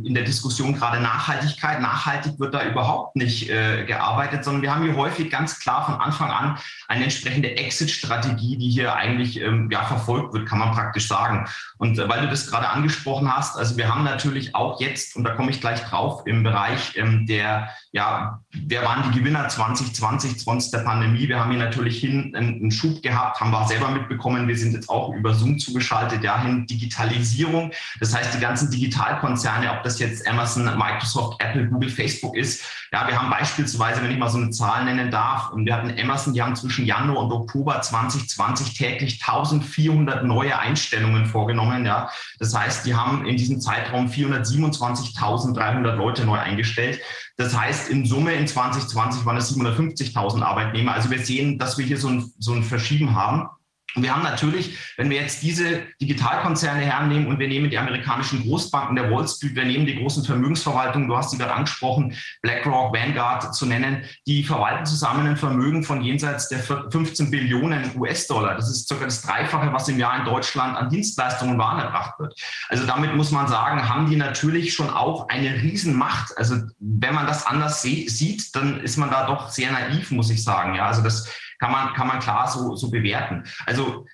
in 0.05 0.15
der 0.15 0.25
Diskussion 0.25 0.75
gerade 0.75 1.01
Nachhaltigkeit. 1.01 1.81
Nachhaltig 1.81 2.39
wird 2.39 2.55
da 2.55 2.65
überhaupt 2.65 3.17
nicht 3.17 3.49
gearbeitet 3.49 4.10
arbeitet, 4.11 4.45
sondern 4.45 4.62
wir 4.62 4.74
haben 4.74 4.85
hier 4.85 4.97
häufig 4.97 5.31
ganz 5.31 5.59
klar 5.61 5.87
von 5.87 6.01
Anfang 6.01 6.31
an 6.31 6.59
eine 6.91 7.05
entsprechende 7.05 7.57
Exit-Strategie, 7.57 8.57
die 8.57 8.69
hier 8.69 8.97
eigentlich 8.97 9.41
ähm, 9.41 9.71
ja, 9.71 9.85
verfolgt 9.85 10.35
wird, 10.35 10.49
kann 10.49 10.59
man 10.59 10.73
praktisch 10.73 11.07
sagen. 11.07 11.47
Und 11.79 12.01
äh, 12.01 12.09
weil 12.09 12.23
du 12.23 12.29
das 12.29 12.49
gerade 12.49 12.69
angesprochen 12.69 13.33
hast, 13.33 13.57
also 13.57 13.77
wir 13.77 13.95
haben 13.95 14.03
natürlich 14.03 14.57
auch 14.57 14.81
jetzt, 14.81 15.15
und 15.15 15.23
da 15.23 15.31
komme 15.31 15.53
ich 15.53 15.61
gleich 15.61 15.81
drauf, 15.85 16.27
im 16.27 16.43
Bereich 16.43 16.97
ähm, 16.97 17.27
der, 17.27 17.71
ja, 17.93 18.41
wer 18.67 18.85
waren 18.85 19.09
die 19.09 19.21
Gewinner 19.21 19.49
2020, 19.49 20.43
trotz 20.43 20.73
der 20.73 20.81
Pandemie? 20.81 21.29
Wir 21.29 21.39
haben 21.39 21.53
hier 21.53 21.61
natürlich 21.61 22.01
hin 22.01 22.35
einen, 22.35 22.55
einen 22.57 22.71
Schub 22.73 23.01
gehabt, 23.03 23.41
haben 23.41 23.53
wir 23.53 23.61
auch 23.61 23.69
selber 23.69 23.91
mitbekommen. 23.91 24.49
Wir 24.49 24.59
sind 24.59 24.73
jetzt 24.73 24.89
auch 24.89 25.15
über 25.15 25.33
Zoom 25.33 25.61
zugeschaltet, 25.61 26.25
dahin 26.25 26.67
Digitalisierung. 26.67 27.71
Das 28.01 28.17
heißt, 28.17 28.35
die 28.35 28.41
ganzen 28.41 28.69
Digitalkonzerne, 28.69 29.71
ob 29.71 29.85
das 29.85 30.01
jetzt 30.01 30.27
Amazon, 30.27 30.65
Microsoft, 30.65 31.41
Apple, 31.41 31.69
Google, 31.69 31.89
Facebook 31.89 32.37
ist, 32.37 32.65
ja, 32.93 33.07
wir 33.07 33.17
haben 33.17 33.31
beispielsweise, 33.31 34.03
wenn 34.03 34.11
ich 34.11 34.19
mal 34.19 34.29
so 34.29 34.39
eine 34.39 34.51
Zahl 34.51 34.85
nennen 34.85 35.12
darf, 35.12 35.51
und 35.51 35.65
wir 35.65 35.75
hatten 35.75 35.95
Amazon, 36.01 36.35
die 36.35 36.43
haben 36.43 36.57
zwischen 36.57 36.80
Januar 36.85 37.24
und 37.24 37.32
Oktober 37.32 37.81
2020 37.81 38.74
täglich 38.74 39.20
1400 39.27 40.24
neue 40.24 40.59
Einstellungen 40.59 41.27
vorgenommen. 41.27 41.85
Ja, 41.85 42.11
das 42.39 42.55
heißt, 42.55 42.86
die 42.86 42.94
haben 42.94 43.27
in 43.27 43.36
diesem 43.36 43.61
Zeitraum 43.61 44.09
427.300 44.09 45.94
Leute 45.94 46.24
neu 46.24 46.39
eingestellt. 46.39 47.01
Das 47.36 47.59
heißt, 47.59 47.89
in 47.89 48.05
Summe 48.05 48.35
in 48.35 48.47
2020 48.47 49.24
waren 49.24 49.36
es 49.36 49.57
750.000 49.57 50.43
Arbeitnehmer. 50.43 50.93
Also 50.93 51.11
wir 51.11 51.24
sehen, 51.24 51.59
dass 51.59 51.78
wir 51.78 51.86
hier 51.86 51.98
so 51.98 52.09
ein, 52.09 52.31
so 52.39 52.52
ein 52.52 52.62
Verschieben 52.62 53.15
haben. 53.15 53.48
Und 53.95 54.03
wir 54.03 54.15
haben 54.15 54.23
natürlich, 54.23 54.79
wenn 54.97 55.11
wir 55.11 55.21
jetzt 55.21 55.43
diese 55.43 55.83
Digitalkonzerne 56.01 56.83
hernehmen 56.83 57.27
und 57.27 57.39
wir 57.39 57.49
nehmen 57.49 57.71
die 57.71 57.79
amerikanischen 57.79 58.43
Großbanken 58.43 58.97
der 58.97 59.11
Wall 59.11 59.27
Street, 59.27 59.57
wir 59.57 59.65
nehmen 59.65 59.87
die 59.87 59.97
großen 59.97 60.25
Vermögensverwaltungen, 60.25 61.09
du 61.09 61.17
hast 61.17 61.31
sie 61.31 61.39
gerade 61.39 61.55
angesprochen, 61.55 62.15
BlackRock, 62.43 62.95
Vanguard 62.95 63.55
zu 63.55 63.67
nennen, 63.67 64.05
die 64.27 64.45
verwalten 64.45 64.87
zusammen 64.87 65.27
ein 65.27 65.37
Vermögen 65.37 65.83
von 65.83 66.03
jenseits 66.03 66.49
der 66.49 66.61
15 66.61 67.31
Billionen 67.31 67.91
US-Dollar. 67.97 68.55
Das 68.55 68.71
ist 68.71 68.89
circa 68.89 69.05
das 69.05 69.23
Dreifache, 69.23 69.73
was 69.73 69.89
im 69.89 69.99
Jahr 69.99 70.19
in 70.19 70.25
Deutschland 70.25 70.77
an 70.77 70.89
Dienstleistungen 70.89 71.55
und 71.55 71.59
Waren 71.59 71.81
erbracht 71.81 72.19
wird. 72.19 72.35
Also 72.69 72.87
damit 72.87 73.15
muss 73.17 73.31
man 73.31 73.49
sagen, 73.49 73.89
haben 73.89 74.09
die 74.09 74.17
natürlich 74.17 74.73
schon 74.75 74.91
auch 74.91 75.29
eine 75.29 75.55
Riesenmacht. 75.62 76.37
Also 76.37 76.57
wenn 76.79 77.15
man 77.15 77.27
das 77.27 77.47
anders 77.47 77.83
sieht, 77.83 78.55
dann 78.55 78.81
ist 78.81 78.97
man 78.97 79.11
da 79.11 79.27
doch 79.27 79.51
sehr 79.51 79.73
naiv, 79.73 80.11
muss 80.11 80.31
ich 80.31 80.43
sagen. 80.43 80.75
Ja, 80.75 80.87
also 80.87 81.03
das 81.03 81.29
kann 81.61 81.70
man, 81.70 81.93
kann 81.93 82.09
man 82.09 82.19
klar 82.19 82.49
so, 82.49 82.74
so 82.74 82.91
bewerten. 82.91 83.45
Also 83.66 84.07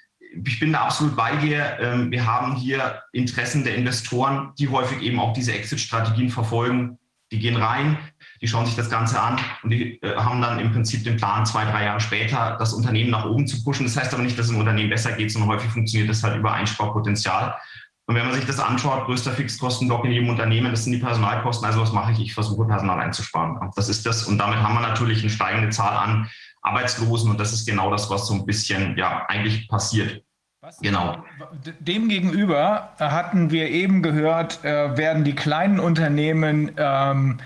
ich 0.44 0.60
bin 0.60 0.72
da 0.72 0.82
absolut 0.82 1.16
bei 1.16 1.36
dir. 1.36 1.78
Ähm, 1.80 2.10
wir 2.10 2.26
haben 2.26 2.56
hier 2.56 3.02
Interessen 3.12 3.64
der 3.64 3.76
Investoren, 3.76 4.52
die 4.58 4.68
häufig 4.68 5.00
eben 5.00 5.18
auch 5.18 5.32
diese 5.32 5.54
Exit-Strategien 5.54 6.28
verfolgen. 6.28 6.98
Die 7.32 7.38
gehen 7.40 7.56
rein, 7.56 7.98
die 8.40 8.46
schauen 8.46 8.66
sich 8.66 8.76
das 8.76 8.88
Ganze 8.88 9.20
an 9.20 9.40
und 9.64 9.70
die 9.70 10.00
äh, 10.02 10.16
haben 10.16 10.40
dann 10.40 10.60
im 10.60 10.72
Prinzip 10.72 11.02
den 11.02 11.16
Plan, 11.16 11.44
zwei, 11.44 11.64
drei 11.64 11.84
Jahre 11.84 11.98
später 11.98 12.56
das 12.58 12.72
Unternehmen 12.72 13.10
nach 13.10 13.24
oben 13.24 13.48
zu 13.48 13.64
pushen. 13.64 13.84
Das 13.84 13.96
heißt 13.96 14.14
aber 14.14 14.22
nicht, 14.22 14.38
dass 14.38 14.46
es 14.46 14.52
im 14.52 14.58
Unternehmen 14.58 14.90
besser 14.90 15.12
geht, 15.12 15.32
sondern 15.32 15.50
häufig 15.50 15.70
funktioniert 15.70 16.08
das 16.08 16.22
halt 16.22 16.36
über 16.36 16.52
Einsparpotenzial. 16.52 17.56
Und 18.08 18.14
wenn 18.14 18.26
man 18.26 18.34
sich 18.34 18.46
das 18.46 18.60
anschaut, 18.60 19.06
größter 19.06 19.32
Fixkostenblock 19.32 20.04
in 20.04 20.12
jedem 20.12 20.28
Unternehmen, 20.28 20.70
das 20.70 20.84
sind 20.84 20.92
die 20.92 21.00
Personalkosten. 21.00 21.66
Also 21.66 21.80
was 21.80 21.92
mache 21.92 22.12
ich? 22.12 22.20
Ich 22.20 22.34
versuche 22.34 22.64
Personal 22.64 23.00
einzusparen. 23.00 23.58
Das 23.74 23.88
ist 23.88 24.06
das. 24.06 24.24
Und 24.24 24.38
damit 24.38 24.58
haben 24.58 24.74
wir 24.74 24.80
natürlich 24.80 25.22
eine 25.22 25.30
steigende 25.30 25.70
Zahl 25.70 25.96
an 25.96 26.30
Arbeitslosen 26.66 27.30
und 27.30 27.40
das 27.40 27.52
ist 27.52 27.66
genau 27.66 27.90
das, 27.90 28.10
was 28.10 28.26
so 28.26 28.34
ein 28.34 28.44
bisschen 28.44 28.96
ja 28.96 29.24
eigentlich 29.28 29.68
passiert. 29.68 30.22
Was, 30.60 30.78
genau. 30.80 31.22
Demgegenüber 31.80 32.90
hatten 32.98 33.50
wir 33.50 33.70
eben 33.70 34.02
gehört, 34.02 34.64
äh, 34.64 34.96
werden 34.96 35.22
die 35.22 35.34
kleinen 35.34 35.78
Unternehmen 35.78 36.72
ähm, 36.76 37.38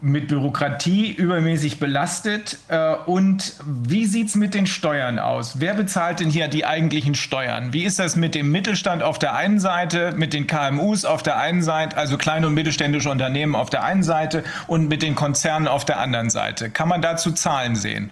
mit 0.00 0.28
Bürokratie 0.28 1.10
übermäßig 1.10 1.80
belastet. 1.80 2.58
Äh, 2.68 2.94
und 3.06 3.54
wie 3.64 4.06
sieht 4.06 4.28
es 4.28 4.34
mit 4.34 4.54
den 4.54 4.66
Steuern 4.66 5.18
aus? 5.18 5.60
Wer 5.60 5.74
bezahlt 5.74 6.20
denn 6.20 6.30
hier 6.30 6.48
die 6.48 6.64
eigentlichen 6.64 7.14
Steuern? 7.14 7.72
Wie 7.72 7.84
ist 7.84 7.98
das 7.98 8.16
mit 8.16 8.34
dem 8.34 8.52
Mittelstand 8.52 9.02
auf 9.02 9.18
der 9.18 9.34
einen 9.34 9.60
Seite, 9.60 10.12
mit 10.16 10.32
den 10.32 10.46
KMUs 10.46 11.04
auf 11.04 11.22
der 11.22 11.38
einen 11.38 11.62
Seite, 11.62 11.96
also 11.96 12.18
kleine 12.18 12.46
und 12.46 12.54
mittelständische 12.54 13.10
Unternehmen 13.10 13.54
auf 13.54 13.70
der 13.70 13.82
einen 13.82 14.02
Seite 14.02 14.44
und 14.66 14.88
mit 14.88 15.02
den 15.02 15.14
Konzernen 15.14 15.68
auf 15.68 15.84
der 15.84 15.98
anderen 15.98 16.30
Seite? 16.30 16.70
Kann 16.70 16.88
man 16.88 17.02
dazu 17.02 17.32
Zahlen 17.32 17.74
sehen? 17.74 18.10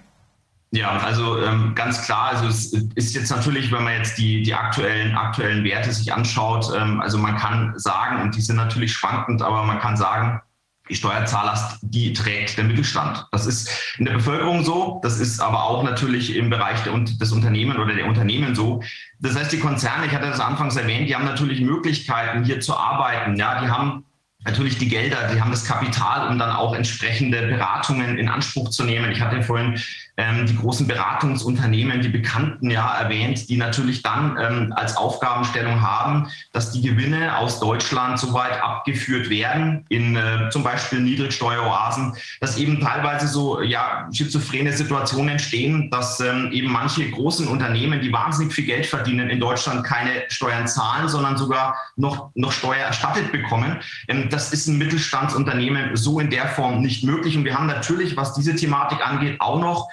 Ja, 0.72 0.98
also 0.98 1.42
ähm, 1.42 1.74
ganz 1.74 2.02
klar, 2.04 2.32
also 2.32 2.48
es 2.48 2.72
ist 2.72 3.14
jetzt 3.14 3.30
natürlich, 3.30 3.70
wenn 3.70 3.84
man 3.84 3.94
jetzt 3.94 4.18
die, 4.18 4.42
die 4.42 4.52
aktuellen, 4.52 5.14
aktuellen 5.16 5.62
Werte 5.64 5.92
sich 5.92 6.12
anschaut, 6.12 6.70
ähm, 6.76 7.00
also 7.00 7.18
man 7.18 7.36
kann 7.36 7.72
sagen, 7.76 8.20
und 8.20 8.34
die 8.34 8.40
sind 8.40 8.56
natürlich 8.56 8.92
schwankend, 8.92 9.42
aber 9.42 9.62
man 9.62 9.78
kann 9.78 9.96
sagen, 9.96 10.40
die 10.88 10.94
Steuerzahler, 10.94 11.78
die 11.82 12.12
trägt 12.12 12.56
der 12.58 12.64
Mittelstand. 12.64 13.26
Das 13.32 13.46
ist 13.46 13.70
in 13.98 14.04
der 14.04 14.12
Bevölkerung 14.14 14.64
so, 14.64 15.00
das 15.02 15.18
ist 15.18 15.40
aber 15.40 15.64
auch 15.64 15.82
natürlich 15.82 16.36
im 16.36 16.50
Bereich 16.50 16.82
der, 16.84 16.96
des 16.96 17.32
Unternehmen 17.32 17.76
oder 17.76 17.94
der 17.94 18.06
Unternehmen 18.06 18.54
so. 18.54 18.82
Das 19.18 19.36
heißt, 19.36 19.52
die 19.52 19.58
Konzerne, 19.58 20.06
ich 20.06 20.12
hatte 20.12 20.28
das 20.28 20.40
anfangs 20.40 20.76
erwähnt, 20.76 21.08
die 21.08 21.14
haben 21.14 21.24
natürlich 21.24 21.60
Möglichkeiten, 21.60 22.44
hier 22.44 22.60
zu 22.60 22.76
arbeiten. 22.76 23.36
Ja, 23.36 23.60
die 23.60 23.68
haben 23.68 24.04
natürlich 24.44 24.78
die 24.78 24.88
Gelder, 24.88 25.32
die 25.34 25.40
haben 25.40 25.50
das 25.50 25.64
Kapital, 25.64 26.28
um 26.28 26.38
dann 26.38 26.54
auch 26.54 26.74
entsprechende 26.74 27.48
Beratungen 27.48 28.16
in 28.18 28.28
Anspruch 28.28 28.70
zu 28.70 28.84
nehmen. 28.84 29.10
Ich 29.10 29.20
hatte 29.20 29.42
vorhin 29.42 29.80
ähm, 30.16 30.46
die 30.46 30.56
großen 30.56 30.86
Beratungsunternehmen, 30.86 32.00
die 32.00 32.08
Bekannten 32.08 32.70
ja 32.70 32.96
erwähnt, 32.98 33.48
die 33.48 33.56
natürlich 33.56 34.02
dann 34.02 34.36
ähm, 34.40 34.72
als 34.74 34.96
Aufgabenstellung 34.96 35.82
haben, 35.82 36.28
dass 36.52 36.72
die 36.72 36.80
Gewinne 36.80 37.36
aus 37.36 37.60
Deutschland 37.60 38.18
so 38.18 38.32
weit 38.32 38.62
abgeführt 38.62 39.28
werden 39.28 39.84
in 39.88 40.16
äh, 40.16 40.48
zum 40.50 40.62
Beispiel 40.62 41.00
Niedrigsteueroasen, 41.00 42.14
dass 42.40 42.56
eben 42.56 42.80
teilweise 42.80 43.28
so 43.28 43.60
ja 43.60 44.08
schizophrene 44.10 44.72
Situationen 44.72 45.30
entstehen, 45.30 45.90
dass 45.90 46.20
ähm, 46.20 46.50
eben 46.52 46.72
manche 46.72 47.10
großen 47.10 47.46
Unternehmen, 47.46 48.00
die 48.00 48.12
wahnsinnig 48.12 48.54
viel 48.54 48.64
Geld 48.64 48.86
verdienen, 48.86 49.28
in 49.28 49.38
Deutschland 49.38 49.84
keine 49.84 50.24
Steuern 50.28 50.66
zahlen, 50.66 51.08
sondern 51.08 51.36
sogar 51.36 51.76
noch, 51.96 52.30
noch 52.34 52.52
Steuer 52.52 52.86
erstattet 52.86 53.32
bekommen. 53.32 53.80
Ähm, 54.08 54.28
das 54.30 54.52
ist 54.52 54.66
ein 54.66 54.78
Mittelstandsunternehmen 54.78 55.94
so 55.94 56.20
in 56.20 56.30
der 56.30 56.48
Form 56.48 56.80
nicht 56.80 57.04
möglich. 57.04 57.36
Und 57.36 57.44
wir 57.44 57.56
haben 57.56 57.66
natürlich, 57.66 58.16
was 58.16 58.32
diese 58.32 58.56
Thematik 58.56 59.06
angeht, 59.06 59.40
auch 59.40 59.60
noch 59.60 59.90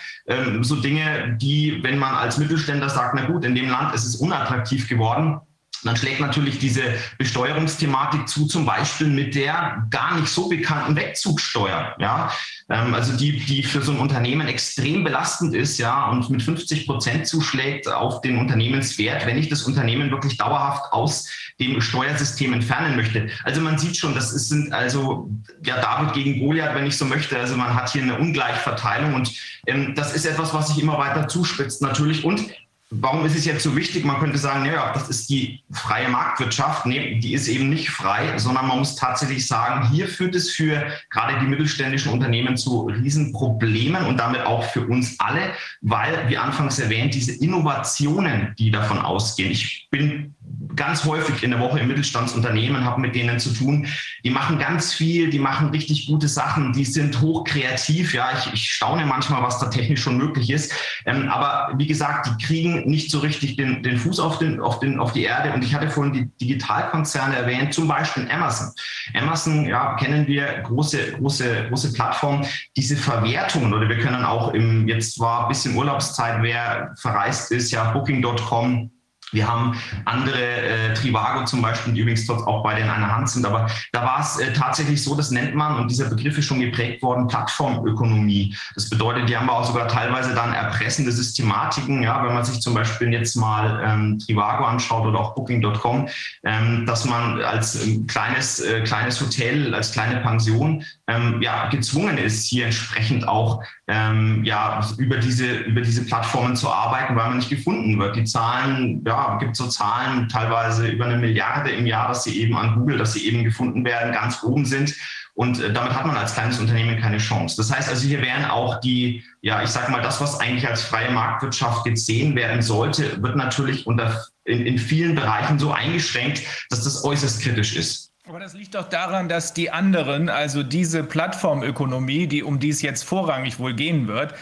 so 0.61 0.75
Dinge, 0.77 1.37
die, 1.39 1.79
wenn 1.83 1.97
man 1.97 2.15
als 2.15 2.37
Mittelständler 2.37 2.89
sagt, 2.89 3.15
na 3.15 3.25
gut, 3.25 3.43
in 3.45 3.55
dem 3.55 3.69
Land 3.69 3.93
ist 3.93 4.05
es 4.05 4.15
unattraktiv 4.15 4.87
geworden, 4.87 5.39
dann 5.83 5.97
schlägt 5.97 6.19
natürlich 6.19 6.59
diese 6.59 6.81
Besteuerungsthematik 7.17 8.27
zu, 8.27 8.47
zum 8.47 8.65
Beispiel 8.65 9.07
mit 9.07 9.35
der 9.35 9.85
gar 9.89 10.19
nicht 10.19 10.29
so 10.29 10.49
bekannten 10.49 10.95
Wegzugsteuer. 10.95 11.95
Ja, 11.99 12.31
ähm, 12.69 12.93
also 12.93 13.15
die, 13.15 13.37
die 13.37 13.63
für 13.63 13.81
so 13.81 13.91
ein 13.91 13.99
Unternehmen 13.99 14.47
extrem 14.47 15.03
belastend 15.03 15.53
ist, 15.55 15.77
ja, 15.77 16.09
und 16.09 16.29
mit 16.29 16.41
50 16.41 16.87
Prozent 16.87 17.27
zuschlägt 17.27 17.87
auf 17.87 18.21
den 18.21 18.37
Unternehmenswert, 18.37 19.25
wenn 19.25 19.37
ich 19.37 19.49
das 19.49 19.63
Unternehmen 19.63 20.11
wirklich 20.11 20.37
dauerhaft 20.37 20.91
aus 20.91 21.27
dem 21.59 21.79
Steuersystem 21.81 22.53
entfernen 22.53 22.95
möchte. 22.95 23.29
Also 23.43 23.61
man 23.61 23.77
sieht 23.77 23.97
schon, 23.97 24.15
das 24.15 24.33
ist, 24.33 24.49
sind 24.49 24.73
also 24.73 25.29
ja 25.63 25.79
David 25.79 26.13
gegen 26.13 26.39
Goliath, 26.39 26.75
wenn 26.75 26.85
ich 26.85 26.97
so 26.97 27.05
möchte. 27.05 27.37
Also 27.37 27.55
man 27.55 27.73
hat 27.73 27.91
hier 27.91 28.01
eine 28.01 28.17
Ungleichverteilung 28.17 29.13
und 29.13 29.31
ähm, 29.67 29.93
das 29.95 30.13
ist 30.13 30.25
etwas, 30.25 30.53
was 30.53 30.69
sich 30.69 30.81
immer 30.81 30.97
weiter 30.97 31.27
zuspitzt 31.27 31.81
natürlich. 31.81 32.23
Und 32.23 32.45
Warum 32.95 33.25
ist 33.25 33.35
es 33.35 33.45
jetzt 33.45 33.63
so 33.63 33.75
wichtig? 33.75 34.05
Man 34.05 34.19
könnte 34.19 34.37
sagen, 34.37 34.63
naja, 34.63 34.91
das 34.93 35.09
ist 35.09 35.29
die 35.29 35.63
freie 35.71 36.09
Marktwirtschaft. 36.09 36.85
Nee, 36.85 37.19
die 37.19 37.33
ist 37.33 37.47
eben 37.47 37.69
nicht 37.69 37.89
frei, 37.89 38.37
sondern 38.37 38.67
man 38.67 38.79
muss 38.79 38.95
tatsächlich 38.95 39.47
sagen, 39.47 39.89
hier 39.89 40.07
führt 40.07 40.35
es 40.35 40.51
für 40.51 40.85
gerade 41.09 41.39
die 41.39 41.47
mittelständischen 41.47 42.13
Unternehmen 42.13 42.55
zu 42.55 42.81
Riesenproblemen 42.81 44.05
und 44.05 44.17
damit 44.17 44.45
auch 44.45 44.63
für 44.65 44.85
uns 44.85 45.19
alle, 45.19 45.53
weil, 45.81 46.29
wie 46.29 46.37
anfangs 46.37 46.77
erwähnt, 46.77 47.15
diese 47.15 47.33
Innovationen, 47.43 48.53
die 48.59 48.69
davon 48.69 48.99
ausgehen. 48.99 49.51
Ich 49.51 49.87
bin 49.89 50.35
ganz 50.75 51.05
häufig 51.05 51.43
in 51.43 51.51
der 51.51 51.59
Woche 51.59 51.79
im 51.79 51.87
Mittelstandsunternehmen, 51.87 52.83
habe 52.83 53.01
mit 53.01 53.15
denen 53.15 53.39
zu 53.39 53.53
tun. 53.53 53.87
Die 54.23 54.29
machen 54.29 54.59
ganz 54.59 54.93
viel, 54.93 55.29
die 55.29 55.39
machen 55.39 55.69
richtig 55.69 56.07
gute 56.07 56.27
Sachen, 56.27 56.73
die 56.73 56.85
sind 56.85 57.21
hochkreativ. 57.21 58.13
Ja, 58.13 58.31
ich, 58.37 58.53
ich 58.53 58.71
staune 58.71 59.05
manchmal, 59.05 59.41
was 59.43 59.59
da 59.59 59.67
technisch 59.67 60.01
schon 60.01 60.17
möglich 60.17 60.49
ist. 60.49 60.73
Ähm, 61.05 61.29
aber 61.29 61.73
wie 61.77 61.87
gesagt, 61.87 62.27
die 62.27 62.45
kriegen 62.45 62.89
nicht 62.89 63.11
so 63.11 63.19
richtig 63.19 63.57
den, 63.57 63.83
den 63.83 63.97
Fuß 63.97 64.19
auf, 64.19 64.39
den, 64.39 64.59
auf, 64.59 64.79
den, 64.79 64.99
auf 64.99 65.13
die 65.13 65.23
Erde. 65.23 65.53
Und 65.53 65.63
ich 65.63 65.73
hatte 65.73 65.89
vorhin 65.89 66.13
die 66.13 66.45
Digitalkonzerne 66.45 67.35
erwähnt, 67.35 67.73
zum 67.73 67.87
Beispiel 67.87 68.27
Amazon. 68.31 68.69
Amazon, 69.13 69.65
ja, 69.65 69.95
kennen 69.95 70.27
wir, 70.27 70.61
große, 70.63 71.13
große, 71.13 71.67
große 71.69 71.93
Plattform. 71.93 72.45
Diese 72.75 72.95
Verwertungen, 72.95 73.73
oder 73.73 73.87
wir 73.87 73.99
können 73.99 74.23
auch 74.23 74.53
im, 74.53 74.87
jetzt 74.87 75.19
war 75.19 75.43
ein 75.43 75.49
bisschen 75.49 75.75
Urlaubszeit, 75.75 76.41
wer 76.41 76.93
verreist 76.97 77.51
ist, 77.51 77.71
ja, 77.71 77.91
Booking.com, 77.91 78.89
wir 79.33 79.47
haben 79.47 79.75
andere, 80.05 80.41
äh, 80.41 80.93
Trivago 80.93 81.45
zum 81.45 81.61
Beispiel, 81.61 81.93
die 81.93 82.01
übrigens 82.01 82.25
dort 82.25 82.45
auch 82.47 82.63
beide 82.63 82.81
in 82.81 82.89
einer 82.89 83.13
Hand 83.13 83.29
sind, 83.29 83.45
aber 83.45 83.67
da 83.91 84.03
war 84.03 84.19
es 84.19 84.37
äh, 84.39 84.53
tatsächlich 84.53 85.03
so, 85.03 85.15
das 85.15 85.31
nennt 85.31 85.55
man, 85.55 85.79
und 85.79 85.89
dieser 85.89 86.09
Begriff 86.09 86.37
ist 86.37 86.45
schon 86.45 86.59
geprägt 86.59 87.01
worden, 87.01 87.27
Plattformökonomie. 87.27 88.55
Das 88.75 88.89
bedeutet, 88.89 89.29
die 89.29 89.37
haben 89.37 89.47
wir 89.47 89.53
auch 89.53 89.65
sogar 89.65 89.87
teilweise 89.87 90.33
dann 90.33 90.53
erpressende 90.53 91.11
Systematiken, 91.11 92.03
ja, 92.03 92.23
wenn 92.23 92.33
man 92.33 92.45
sich 92.45 92.61
zum 92.61 92.73
Beispiel 92.73 93.11
jetzt 93.11 93.35
mal 93.35 93.81
ähm, 93.83 94.19
Trivago 94.19 94.65
anschaut 94.65 95.05
oder 95.05 95.19
auch 95.19 95.35
Booking.com, 95.35 96.07
ähm, 96.43 96.85
dass 96.85 97.05
man 97.05 97.41
als 97.41 97.83
ähm, 97.85 98.07
kleines, 98.07 98.59
äh, 98.59 98.81
kleines 98.81 99.19
Hotel, 99.19 99.73
als 99.73 99.91
kleine 99.91 100.21
Pension 100.21 100.83
ähm, 101.07 101.41
ja, 101.41 101.69
gezwungen 101.69 102.17
ist, 102.17 102.45
hier 102.45 102.65
entsprechend 102.65 103.27
auch 103.27 103.63
ähm, 103.87 104.43
ja, 104.45 104.81
über, 104.97 105.17
diese, 105.17 105.57
über 105.57 105.81
diese 105.81 106.05
Plattformen 106.05 106.55
zu 106.55 106.71
arbeiten, 106.71 107.15
weil 107.15 107.27
man 107.27 107.37
nicht 107.37 107.49
gefunden 107.49 107.99
wird. 107.99 108.15
Die 108.15 108.23
Zahlen, 108.23 109.03
ja, 109.05 109.22
gibt 109.39 109.55
so 109.55 109.67
Zahlen 109.67 110.29
teilweise 110.29 110.87
über 110.87 111.05
eine 111.05 111.17
Milliarde 111.17 111.71
im 111.71 111.85
Jahr, 111.85 112.07
dass 112.09 112.23
sie 112.23 112.41
eben 112.41 112.55
an 112.57 112.75
Google, 112.75 112.97
dass 112.97 113.13
sie 113.13 113.27
eben 113.27 113.43
gefunden 113.43 113.83
werden, 113.85 114.13
ganz 114.13 114.43
oben 114.43 114.65
sind. 114.65 114.95
Und 115.35 115.59
äh, 115.59 115.73
damit 115.73 115.93
hat 115.93 116.05
man 116.05 116.15
als 116.15 116.33
kleines 116.33 116.59
Unternehmen 116.59 116.99
keine 116.99 117.17
Chance. 117.17 117.55
Das 117.57 117.75
heißt 117.75 117.89
also, 117.89 118.07
hier 118.07 118.21
wären 118.21 118.45
auch 118.45 118.79
die, 118.81 119.23
ja, 119.41 119.63
ich 119.63 119.69
sage 119.69 119.91
mal, 119.91 120.01
das, 120.01 120.21
was 120.21 120.39
eigentlich 120.39 120.67
als 120.67 120.83
freie 120.83 121.11
Marktwirtschaft 121.11 121.83
gesehen 121.85 122.35
werden 122.35 122.61
sollte, 122.61 123.21
wird 123.21 123.35
natürlich 123.35 123.87
unter, 123.87 124.23
in, 124.45 124.65
in 124.65 124.77
vielen 124.77 125.15
Bereichen 125.15 125.57
so 125.57 125.71
eingeschränkt, 125.71 126.43
dass 126.69 126.83
das 126.83 127.03
äußerst 127.03 127.41
kritisch 127.41 127.75
ist. 127.75 128.13
Aber 128.25 128.39
das 128.39 128.53
liegt 128.53 128.75
doch 128.75 128.87
daran, 128.87 129.27
dass 129.27 129.53
die 129.53 129.69
anderen, 129.69 130.29
also 130.29 130.63
diese 130.63 131.03
Plattformökonomie, 131.03 132.27
die 132.27 132.41
um 132.41 132.57
die 132.57 132.69
es 132.69 132.81
jetzt 132.81 133.03
vorrangig 133.03 133.59
wohl 133.59 133.73
gehen 133.73 134.07
wird, 134.07 134.33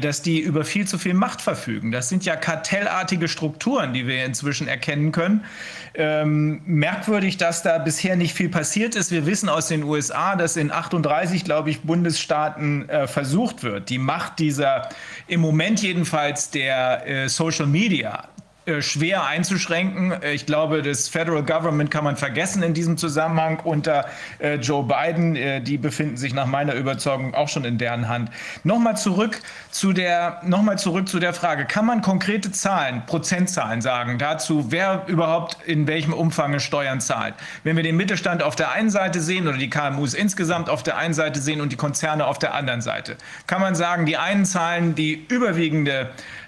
dass 0.00 0.22
die 0.22 0.40
über 0.40 0.64
viel 0.64 0.86
zu 0.86 0.98
viel 0.98 1.14
Macht 1.14 1.40
verfügen. 1.40 1.92
Das 1.92 2.08
sind 2.08 2.24
ja 2.24 2.34
kartellartige 2.34 3.28
Strukturen, 3.28 3.92
die 3.92 4.06
wir 4.06 4.24
inzwischen 4.24 4.66
erkennen 4.66 5.12
können. 5.12 5.44
Ähm, 5.94 6.60
merkwürdig, 6.66 7.36
dass 7.36 7.62
da 7.62 7.78
bisher 7.78 8.16
nicht 8.16 8.34
viel 8.34 8.48
passiert 8.48 8.96
ist. 8.96 9.10
Wir 9.10 9.26
wissen 9.26 9.48
aus 9.48 9.68
den 9.68 9.82
USA, 9.82 10.36
dass 10.36 10.56
in 10.56 10.70
38, 10.70 11.44
glaube 11.44 11.70
ich, 11.70 11.80
Bundesstaaten 11.82 12.88
äh, 12.88 13.06
versucht 13.06 13.62
wird, 13.62 13.88
die 13.88 13.98
Macht 13.98 14.38
dieser 14.38 14.88
im 15.26 15.40
Moment 15.40 15.80
jedenfalls 15.82 16.50
der 16.50 17.06
äh, 17.06 17.28
Social 17.28 17.66
Media 17.66 18.24
äh, 18.24 18.35
schwer 18.80 19.24
einzuschränken. 19.24 20.12
Äh, 20.22 20.32
ich 20.32 20.46
glaube, 20.46 20.82
das 20.82 21.08
Federal 21.08 21.42
Government 21.42 21.90
kann 21.90 22.04
man 22.04 22.16
vergessen 22.16 22.62
in 22.62 22.74
diesem 22.74 22.96
Zusammenhang 22.96 23.60
unter 23.64 24.06
äh, 24.38 24.56
Joe 24.56 24.84
Biden. 24.84 25.64
die 25.64 25.78
befinden 25.78 26.16
sich 26.16 26.34
nach 26.34 26.46
meiner 26.46 26.74
Überzeugung 26.74 27.34
auch 27.34 27.48
schon 27.48 27.64
in 27.64 27.78
deren 27.78 28.08
Hand. 28.08 28.30
Nochmal 28.64 28.96
zurück 28.96 29.40
zu 29.70 29.92
der, 29.92 30.40
nochmal 30.44 30.78
zurück 30.78 31.08
zu 31.08 31.18
der 31.18 31.32
Frage. 31.32 31.66
Kann 31.66 31.86
man 31.86 32.02
konkrete 32.02 32.50
Zahlen, 32.50 33.04
Prozentzahlen 33.06 33.80
sagen 33.80 34.18
dazu, 34.18 34.70
wer 34.70 35.04
überhaupt 35.06 35.58
in 35.66 35.86
welchem 35.86 36.12
Umfang 36.12 36.58
Steuern 36.60 37.00
zahlt? 37.00 37.34
Wenn 37.64 37.76
wir 37.76 37.82
den 37.82 37.96
Mittelstand 37.96 38.42
auf 38.42 38.56
der 38.56 38.72
einen 38.72 38.90
Seite 38.90 39.20
sehen 39.20 39.46
oder 39.48 39.58
die 39.58 39.70
KMUs 39.70 40.14
insgesamt 40.14 40.70
auf 40.70 40.82
der 40.82 40.96
einen 40.96 41.14
Seite 41.14 41.40
sehen 41.40 41.60
und 41.60 41.72
die 41.72 41.76
Konzerne 41.76 42.26
auf 42.26 42.38
der 42.38 42.54
anderen 42.54 42.80
Seite, 42.80 43.16
kann 43.46 43.60
man 43.60 43.74
sagen, 43.74 44.06
die 44.06 44.16
einen 44.16 44.44
zahlen 44.44 44.94
die 44.94 45.26
überwiegende 45.28 46.00
äh, 46.00 46.06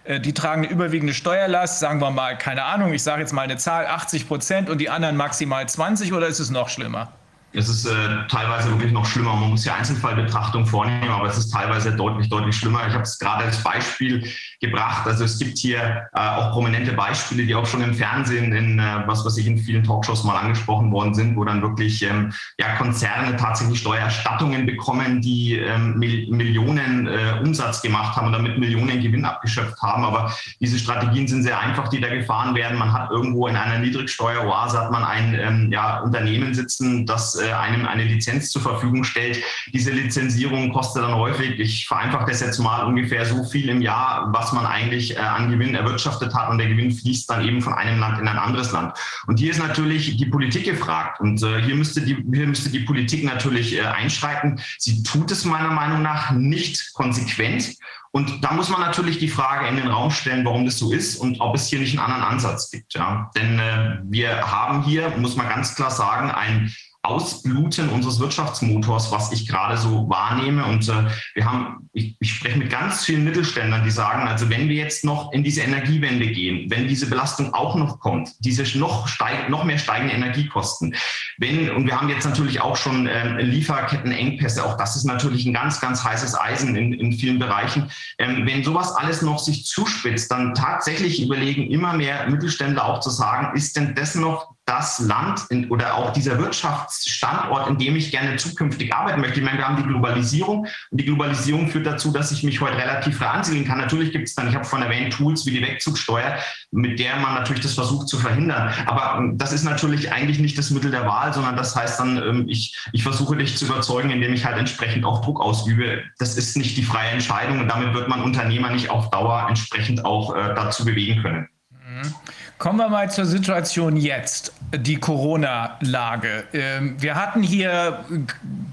die 0.08 0.32
tragen 0.32 0.64
eine 0.64 0.72
überwiegende 0.72 1.12
Steuerlast, 1.12 1.80
sagen 1.80 2.00
wir 2.00 2.10
mal, 2.10 2.38
keine 2.38 2.64
Ahnung, 2.64 2.94
ich 2.94 3.02
sage 3.02 3.20
jetzt 3.20 3.32
mal 3.32 3.42
eine 3.42 3.58
Zahl, 3.58 3.86
80 3.86 4.26
Prozent 4.26 4.70
und 4.70 4.78
die 4.78 4.88
anderen 4.88 5.16
maximal 5.16 5.68
20 5.68 6.12
oder 6.14 6.26
ist 6.26 6.38
es 6.38 6.50
noch 6.50 6.70
schlimmer? 6.70 7.12
Es 7.52 7.68
ist 7.68 7.86
äh, 7.86 8.26
teilweise 8.28 8.70
wirklich 8.70 8.92
noch 8.92 9.06
schlimmer. 9.06 9.34
Man 9.34 9.50
muss 9.50 9.64
ja 9.64 9.74
Einzelfallbetrachtung 9.74 10.66
vornehmen, 10.66 11.08
aber 11.08 11.28
es 11.28 11.38
ist 11.38 11.50
teilweise 11.50 11.92
deutlich, 11.96 12.28
deutlich 12.28 12.54
schlimmer. 12.54 12.86
Ich 12.86 12.92
habe 12.92 13.04
es 13.04 13.18
gerade 13.18 13.44
als 13.44 13.62
Beispiel 13.62 14.30
gebracht. 14.60 15.06
Also 15.06 15.24
es 15.24 15.38
gibt 15.38 15.58
hier 15.58 16.08
äh, 16.14 16.18
auch 16.20 16.52
prominente 16.52 16.92
Beispiele, 16.92 17.46
die 17.46 17.54
auch 17.54 17.66
schon 17.66 17.82
im 17.82 17.94
Fernsehen, 17.94 18.52
in 18.52 18.78
äh, 18.78 19.02
was 19.06 19.24
was 19.24 19.36
ich 19.36 19.46
in 19.46 19.58
vielen 19.58 19.84
Talkshows 19.84 20.24
mal 20.24 20.36
angesprochen 20.36 20.90
worden 20.90 21.14
sind, 21.14 21.36
wo 21.36 21.44
dann 21.44 21.62
wirklich 21.62 22.02
ähm, 22.02 22.32
ja, 22.58 22.74
Konzerne 22.76 23.36
tatsächlich 23.36 23.78
Steuererstattungen 23.80 24.66
bekommen, 24.66 25.20
die 25.20 25.56
ähm, 25.56 25.98
Mil 25.98 26.28
Millionen 26.30 27.06
äh, 27.06 27.40
Umsatz 27.40 27.82
gemacht 27.82 28.16
haben 28.16 28.26
und 28.26 28.32
damit 28.32 28.58
Millionen 28.58 29.00
Gewinn 29.00 29.24
abgeschöpft 29.24 29.80
haben. 29.80 30.04
Aber 30.04 30.34
diese 30.60 30.78
Strategien 30.78 31.28
sind 31.28 31.42
sehr 31.44 31.58
einfach, 31.58 31.88
die 31.88 32.00
da 32.00 32.08
gefahren 32.08 32.54
werden. 32.54 32.78
Man 32.78 32.92
hat 32.92 33.10
irgendwo 33.10 33.46
in 33.46 33.56
einer 33.56 33.78
Niedrigsteueroase 33.78 34.78
hat 34.78 34.90
man 34.90 35.04
ein 35.04 35.34
ähm, 35.34 35.72
ja, 35.72 36.00
Unternehmen 36.00 36.54
sitzen, 36.54 37.06
das 37.06 37.40
äh, 37.40 37.52
einem 37.52 37.86
eine 37.86 38.04
Lizenz 38.04 38.50
zur 38.50 38.62
Verfügung 38.62 39.04
stellt. 39.04 39.38
Diese 39.72 39.92
Lizenzierung 39.92 40.72
kostet 40.72 41.02
dann 41.04 41.14
häufig, 41.14 41.58
ich 41.60 41.86
vereinfache 41.86 42.26
das 42.26 42.40
jetzt 42.40 42.58
mal, 42.58 42.84
ungefähr 42.84 43.24
so 43.24 43.44
viel 43.44 43.68
im 43.68 43.82
Jahr, 43.82 44.28
was 44.32 44.47
man 44.52 44.66
eigentlich 44.66 45.16
äh, 45.16 45.20
an 45.20 45.50
Gewinn 45.50 45.74
erwirtschaftet 45.74 46.34
hat 46.34 46.50
und 46.50 46.58
der 46.58 46.68
Gewinn 46.68 46.90
fließt 46.90 47.28
dann 47.30 47.46
eben 47.46 47.60
von 47.60 47.74
einem 47.74 48.00
Land 48.00 48.20
in 48.20 48.28
ein 48.28 48.38
anderes 48.38 48.72
Land. 48.72 48.96
Und 49.26 49.38
hier 49.38 49.50
ist 49.50 49.58
natürlich 49.58 50.16
die 50.16 50.26
Politik 50.26 50.64
gefragt 50.64 51.20
und 51.20 51.42
äh, 51.42 51.62
hier, 51.62 51.74
müsste 51.74 52.00
die, 52.00 52.16
hier 52.32 52.46
müsste 52.46 52.70
die 52.70 52.80
Politik 52.80 53.24
natürlich 53.24 53.80
einschreiten. 53.80 54.60
Sie 54.78 55.02
tut 55.02 55.30
es 55.30 55.44
meiner 55.44 55.70
Meinung 55.70 56.02
nach 56.02 56.30
nicht 56.32 56.92
konsequent. 56.94 57.76
Und 58.10 58.42
da 58.42 58.52
muss 58.52 58.70
man 58.70 58.80
natürlich 58.80 59.18
die 59.18 59.28
Frage 59.28 59.68
in 59.68 59.76
den 59.76 59.88
Raum 59.88 60.10
stellen, 60.10 60.44
warum 60.44 60.64
das 60.64 60.78
so 60.78 60.92
ist 60.92 61.16
und 61.16 61.40
ob 61.40 61.54
es 61.54 61.68
hier 61.68 61.78
nicht 61.78 61.98
einen 61.98 62.06
anderen 62.06 62.32
Ansatz 62.32 62.70
gibt. 62.70 62.94
Ja. 62.94 63.30
Denn 63.36 63.58
äh, 63.58 63.98
wir 64.04 64.50
haben 64.50 64.82
hier, 64.82 65.10
muss 65.18 65.36
man 65.36 65.48
ganz 65.48 65.74
klar 65.74 65.90
sagen, 65.90 66.30
ein 66.30 66.74
Ausbluten 67.02 67.88
unseres 67.88 68.18
Wirtschaftsmotors, 68.18 69.12
was 69.12 69.32
ich 69.32 69.46
gerade 69.46 69.78
so 69.78 70.08
wahrnehme. 70.08 70.66
Und 70.66 70.88
äh, 70.88 71.04
wir 71.34 71.44
haben, 71.44 71.88
ich, 71.92 72.16
ich 72.18 72.34
spreche 72.34 72.58
mit 72.58 72.70
ganz 72.70 73.04
vielen 73.04 73.24
Mittelständlern, 73.24 73.84
die 73.84 73.90
sagen, 73.90 74.26
also 74.26 74.50
wenn 74.50 74.68
wir 74.68 74.74
jetzt 74.74 75.04
noch 75.04 75.32
in 75.32 75.44
diese 75.44 75.62
Energiewende 75.62 76.26
gehen, 76.26 76.70
wenn 76.70 76.88
diese 76.88 77.08
Belastung 77.08 77.54
auch 77.54 77.76
noch 77.76 78.00
kommt, 78.00 78.30
diese 78.40 78.78
noch, 78.78 79.06
steig, 79.08 79.48
noch 79.48 79.64
mehr 79.64 79.78
steigende 79.78 80.14
Energiekosten, 80.14 80.94
wenn, 81.38 81.70
und 81.70 81.86
wir 81.86 81.98
haben 81.98 82.08
jetzt 82.08 82.24
natürlich 82.24 82.60
auch 82.60 82.76
schon 82.76 83.06
äh, 83.06 83.42
Lieferkettenengpässe, 83.42 84.64
auch 84.64 84.76
das 84.76 84.96
ist 84.96 85.04
natürlich 85.04 85.46
ein 85.46 85.54
ganz, 85.54 85.80
ganz 85.80 86.02
heißes 86.02 86.38
Eisen 86.38 86.74
in, 86.74 86.92
in 86.92 87.12
vielen 87.12 87.38
Bereichen. 87.38 87.90
Ähm, 88.18 88.44
wenn 88.44 88.64
sowas 88.64 88.92
alles 88.92 89.22
noch 89.22 89.38
sich 89.38 89.64
zuspitzt, 89.64 90.32
dann 90.32 90.54
tatsächlich 90.54 91.22
überlegen 91.22 91.70
immer 91.70 91.92
mehr 91.92 92.28
Mittelständler 92.28 92.84
auch 92.84 93.00
zu 93.00 93.10
sagen, 93.10 93.56
ist 93.56 93.76
denn 93.76 93.94
das 93.94 94.16
noch 94.16 94.57
das 94.68 94.98
Land 95.00 95.46
in, 95.48 95.70
oder 95.70 95.94
auch 95.94 96.12
dieser 96.12 96.38
Wirtschaftsstandort, 96.38 97.70
in 97.70 97.78
dem 97.78 97.96
ich 97.96 98.10
gerne 98.10 98.36
zukünftig 98.36 98.94
arbeiten 98.94 99.20
möchte. 99.20 99.40
Ich 99.40 99.44
meine, 99.44 99.58
wir 99.58 99.66
haben 99.66 99.78
die 99.78 99.88
Globalisierung 99.88 100.66
und 100.90 101.00
die 101.00 101.06
Globalisierung 101.06 101.68
führt 101.70 101.86
dazu, 101.86 102.12
dass 102.12 102.30
ich 102.32 102.42
mich 102.42 102.60
heute 102.60 102.76
relativ 102.76 103.16
frei 103.16 103.28
ansiedeln 103.28 103.64
kann. 103.64 103.78
Natürlich 103.78 104.12
gibt 104.12 104.28
es 104.28 104.34
dann, 104.34 104.48
ich 104.48 104.54
habe 104.54 104.66
von 104.66 104.82
erwähnt, 104.82 105.14
Tools 105.14 105.46
wie 105.46 105.52
die 105.52 105.62
Wegzugsteuer, 105.62 106.36
mit 106.70 106.98
der 106.98 107.16
man 107.16 107.34
natürlich 107.34 107.62
das 107.62 107.74
versucht 107.74 108.08
zu 108.08 108.18
verhindern. 108.18 108.70
Aber 108.84 109.18
ähm, 109.18 109.38
das 109.38 109.52
ist 109.52 109.64
natürlich 109.64 110.12
eigentlich 110.12 110.38
nicht 110.38 110.58
das 110.58 110.70
Mittel 110.70 110.90
der 110.90 111.06
Wahl, 111.06 111.32
sondern 111.32 111.56
das 111.56 111.74
heißt 111.74 111.98
dann, 111.98 112.18
ähm, 112.18 112.44
ich, 112.48 112.76
ich 112.92 113.02
versuche 113.02 113.36
dich 113.36 113.56
zu 113.56 113.64
überzeugen, 113.64 114.10
indem 114.10 114.34
ich 114.34 114.44
halt 114.44 114.58
entsprechend 114.58 115.06
auch 115.06 115.22
Druck 115.22 115.40
ausübe. 115.40 116.02
Das 116.18 116.36
ist 116.36 116.58
nicht 116.58 116.76
die 116.76 116.82
freie 116.82 117.10
Entscheidung 117.10 117.60
und 117.60 117.68
damit 117.68 117.94
wird 117.94 118.08
man 118.08 118.22
Unternehmer 118.22 118.70
nicht 118.70 118.90
auf 118.90 119.10
Dauer 119.10 119.46
entsprechend 119.48 120.04
auch 120.04 120.36
äh, 120.36 120.54
dazu 120.54 120.84
bewegen 120.84 121.22
können. 121.22 121.48
Mhm. 121.70 122.14
Kommen 122.58 122.78
wir 122.80 122.88
mal 122.88 123.08
zur 123.08 123.24
Situation 123.24 123.96
jetzt, 123.96 124.52
die 124.74 124.96
Corona-Lage. 124.96 126.42
Ähm, 126.52 127.00
wir 127.00 127.14
hatten 127.14 127.40
hier, 127.40 128.04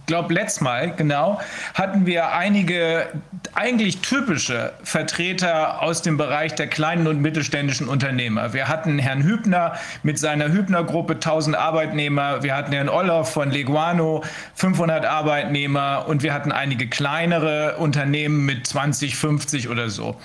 glaube 0.07 0.33
letztes 0.33 0.61
Mal, 0.61 0.95
genau, 0.95 1.39
hatten 1.75 2.07
wir 2.07 2.33
einige 2.33 3.05
eigentlich 3.53 3.99
typische 4.01 4.73
Vertreter 4.83 5.83
aus 5.83 6.01
dem 6.01 6.17
Bereich 6.17 6.55
der 6.55 6.65
kleinen 6.65 7.05
und 7.05 7.21
mittelständischen 7.21 7.87
Unternehmer. 7.87 8.53
Wir 8.53 8.67
hatten 8.67 8.97
Herrn 8.97 9.21
Hübner 9.21 9.75
mit 10.01 10.17
seiner 10.17 10.47
Hübner-Gruppe 10.51 11.13
1000 11.13 11.55
Arbeitnehmer, 11.55 12.41
wir 12.41 12.55
hatten 12.55 12.71
Herrn 12.73 12.89
Olloff 12.89 13.33
von 13.33 13.51
Leguano 13.51 14.23
500 14.55 15.05
Arbeitnehmer 15.05 16.05
und 16.07 16.23
wir 16.23 16.33
hatten 16.33 16.51
einige 16.51 16.87
kleinere 16.87 17.77
Unternehmen 17.77 18.47
mit 18.47 18.65
20, 18.65 19.15
50 19.15 19.69
oder 19.69 19.91
so. 19.91 20.15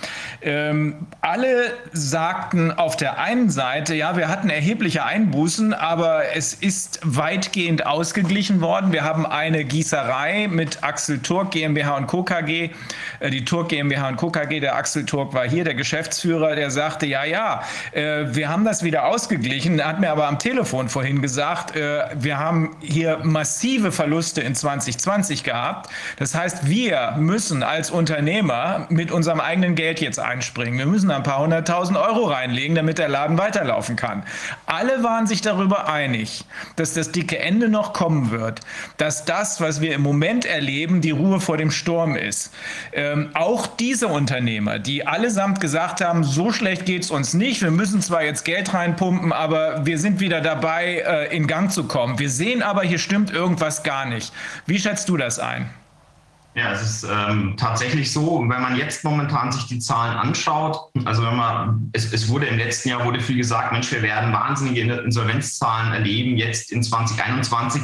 Ähm, 0.40 1.06
alle 1.20 1.74
sagten 1.92 2.72
auf 2.72 2.96
der 2.96 3.18
einen 3.18 3.49
Seite, 3.50 3.94
ja, 3.94 4.16
wir 4.16 4.28
hatten 4.28 4.50
erhebliche 4.50 5.04
Einbußen, 5.04 5.74
aber 5.74 6.34
es 6.34 6.54
ist 6.54 7.00
weitgehend 7.02 7.86
ausgeglichen 7.86 8.60
worden. 8.60 8.92
Wir 8.92 9.04
haben 9.04 9.26
eine 9.26 9.64
Gießerei 9.64 10.48
mit 10.48 10.82
Axel 10.82 11.20
Turk 11.20 11.50
GmbH 11.50 12.00
Co. 12.02 12.22
KG, 12.22 12.70
äh, 13.20 13.30
die 13.30 13.44
Turk 13.44 13.70
GmbH 13.70 14.12
Co. 14.12 14.30
KG, 14.30 14.60
der 14.60 14.76
Axel 14.76 15.04
Turk 15.04 15.34
war 15.34 15.48
hier, 15.48 15.64
der 15.64 15.74
Geschäftsführer, 15.74 16.54
der 16.54 16.70
sagte, 16.70 17.06
ja, 17.06 17.24
ja, 17.24 17.62
äh, 17.92 18.26
wir 18.34 18.48
haben 18.48 18.64
das 18.64 18.82
wieder 18.82 19.06
ausgeglichen, 19.06 19.78
er 19.78 19.88
hat 19.88 20.00
mir 20.00 20.10
aber 20.10 20.28
am 20.28 20.38
Telefon 20.38 20.88
vorhin 20.88 21.20
gesagt, 21.20 21.74
äh, 21.74 22.04
wir 22.14 22.38
haben 22.38 22.76
hier 22.80 23.18
massive 23.22 23.92
Verluste 23.92 24.40
in 24.40 24.54
2020 24.54 25.44
gehabt. 25.44 25.90
Das 26.16 26.34
heißt, 26.34 26.68
wir 26.68 27.16
müssen 27.18 27.62
als 27.62 27.90
Unternehmer 27.90 28.86
mit 28.88 29.10
unserem 29.10 29.40
eigenen 29.40 29.74
Geld 29.74 30.00
jetzt 30.00 30.20
einspringen. 30.20 30.78
Wir 30.78 30.86
müssen 30.86 31.10
ein 31.10 31.22
paar 31.22 31.40
hunderttausend 31.40 31.98
Euro 31.98 32.24
reinlegen, 32.24 32.74
damit 32.74 32.98
der 32.98 33.08
Laden 33.08 33.38
weiterlaufen 33.40 33.96
kann. 33.96 34.22
Alle 34.66 35.02
waren 35.02 35.26
sich 35.26 35.40
darüber 35.40 35.88
einig, 35.88 36.44
dass 36.76 36.94
das 36.94 37.10
dicke 37.10 37.38
Ende 37.38 37.68
noch 37.68 37.92
kommen 37.92 38.30
wird, 38.30 38.60
dass 38.98 39.24
das, 39.24 39.60
was 39.60 39.80
wir 39.80 39.94
im 39.94 40.02
Moment 40.02 40.44
erleben, 40.44 41.00
die 41.00 41.10
Ruhe 41.10 41.40
vor 41.40 41.56
dem 41.56 41.72
Sturm 41.72 42.14
ist. 42.14 42.52
Ähm, 42.92 43.30
auch 43.34 43.66
diese 43.66 44.06
Unternehmer, 44.06 44.78
die 44.78 45.06
allesamt 45.06 45.60
gesagt 45.60 46.00
haben, 46.00 46.22
so 46.22 46.52
schlecht 46.52 46.84
geht 46.84 47.02
es 47.02 47.10
uns 47.10 47.34
nicht, 47.34 47.62
wir 47.62 47.70
müssen 47.70 48.02
zwar 48.02 48.22
jetzt 48.22 48.44
Geld 48.44 48.74
reinpumpen, 48.74 49.32
aber 49.32 49.86
wir 49.86 49.98
sind 49.98 50.20
wieder 50.20 50.40
dabei, 50.40 51.02
äh, 51.06 51.36
in 51.36 51.46
Gang 51.46 51.72
zu 51.72 51.84
kommen. 51.84 52.18
Wir 52.18 52.30
sehen 52.30 52.62
aber, 52.62 52.82
hier 52.82 52.98
stimmt 52.98 53.30
irgendwas 53.30 53.82
gar 53.82 54.04
nicht. 54.04 54.32
Wie 54.66 54.78
schätzt 54.78 55.08
du 55.08 55.16
das 55.16 55.38
ein? 55.38 55.70
Ja, 56.54 56.72
es 56.72 56.82
ist 56.82 57.06
ähm, 57.08 57.54
tatsächlich 57.56 58.12
so, 58.12 58.40
wenn 58.40 58.60
man 58.60 58.76
jetzt 58.76 59.04
momentan 59.04 59.52
sich 59.52 59.66
die 59.66 59.78
Zahlen 59.78 60.16
anschaut, 60.16 60.90
also 61.04 61.22
wenn 61.22 61.36
man, 61.36 61.90
es, 61.92 62.12
es 62.12 62.28
wurde 62.28 62.46
im 62.46 62.58
letzten 62.58 62.88
Jahr 62.88 63.04
wurde 63.04 63.20
viel 63.20 63.36
gesagt, 63.36 63.70
Mensch, 63.70 63.92
wir 63.92 64.02
werden 64.02 64.32
wahnsinnige 64.32 64.80
Insolvenzzahlen 64.80 65.92
erleben, 65.92 66.36
jetzt 66.36 66.72
in 66.72 66.82
2021. 66.82 67.82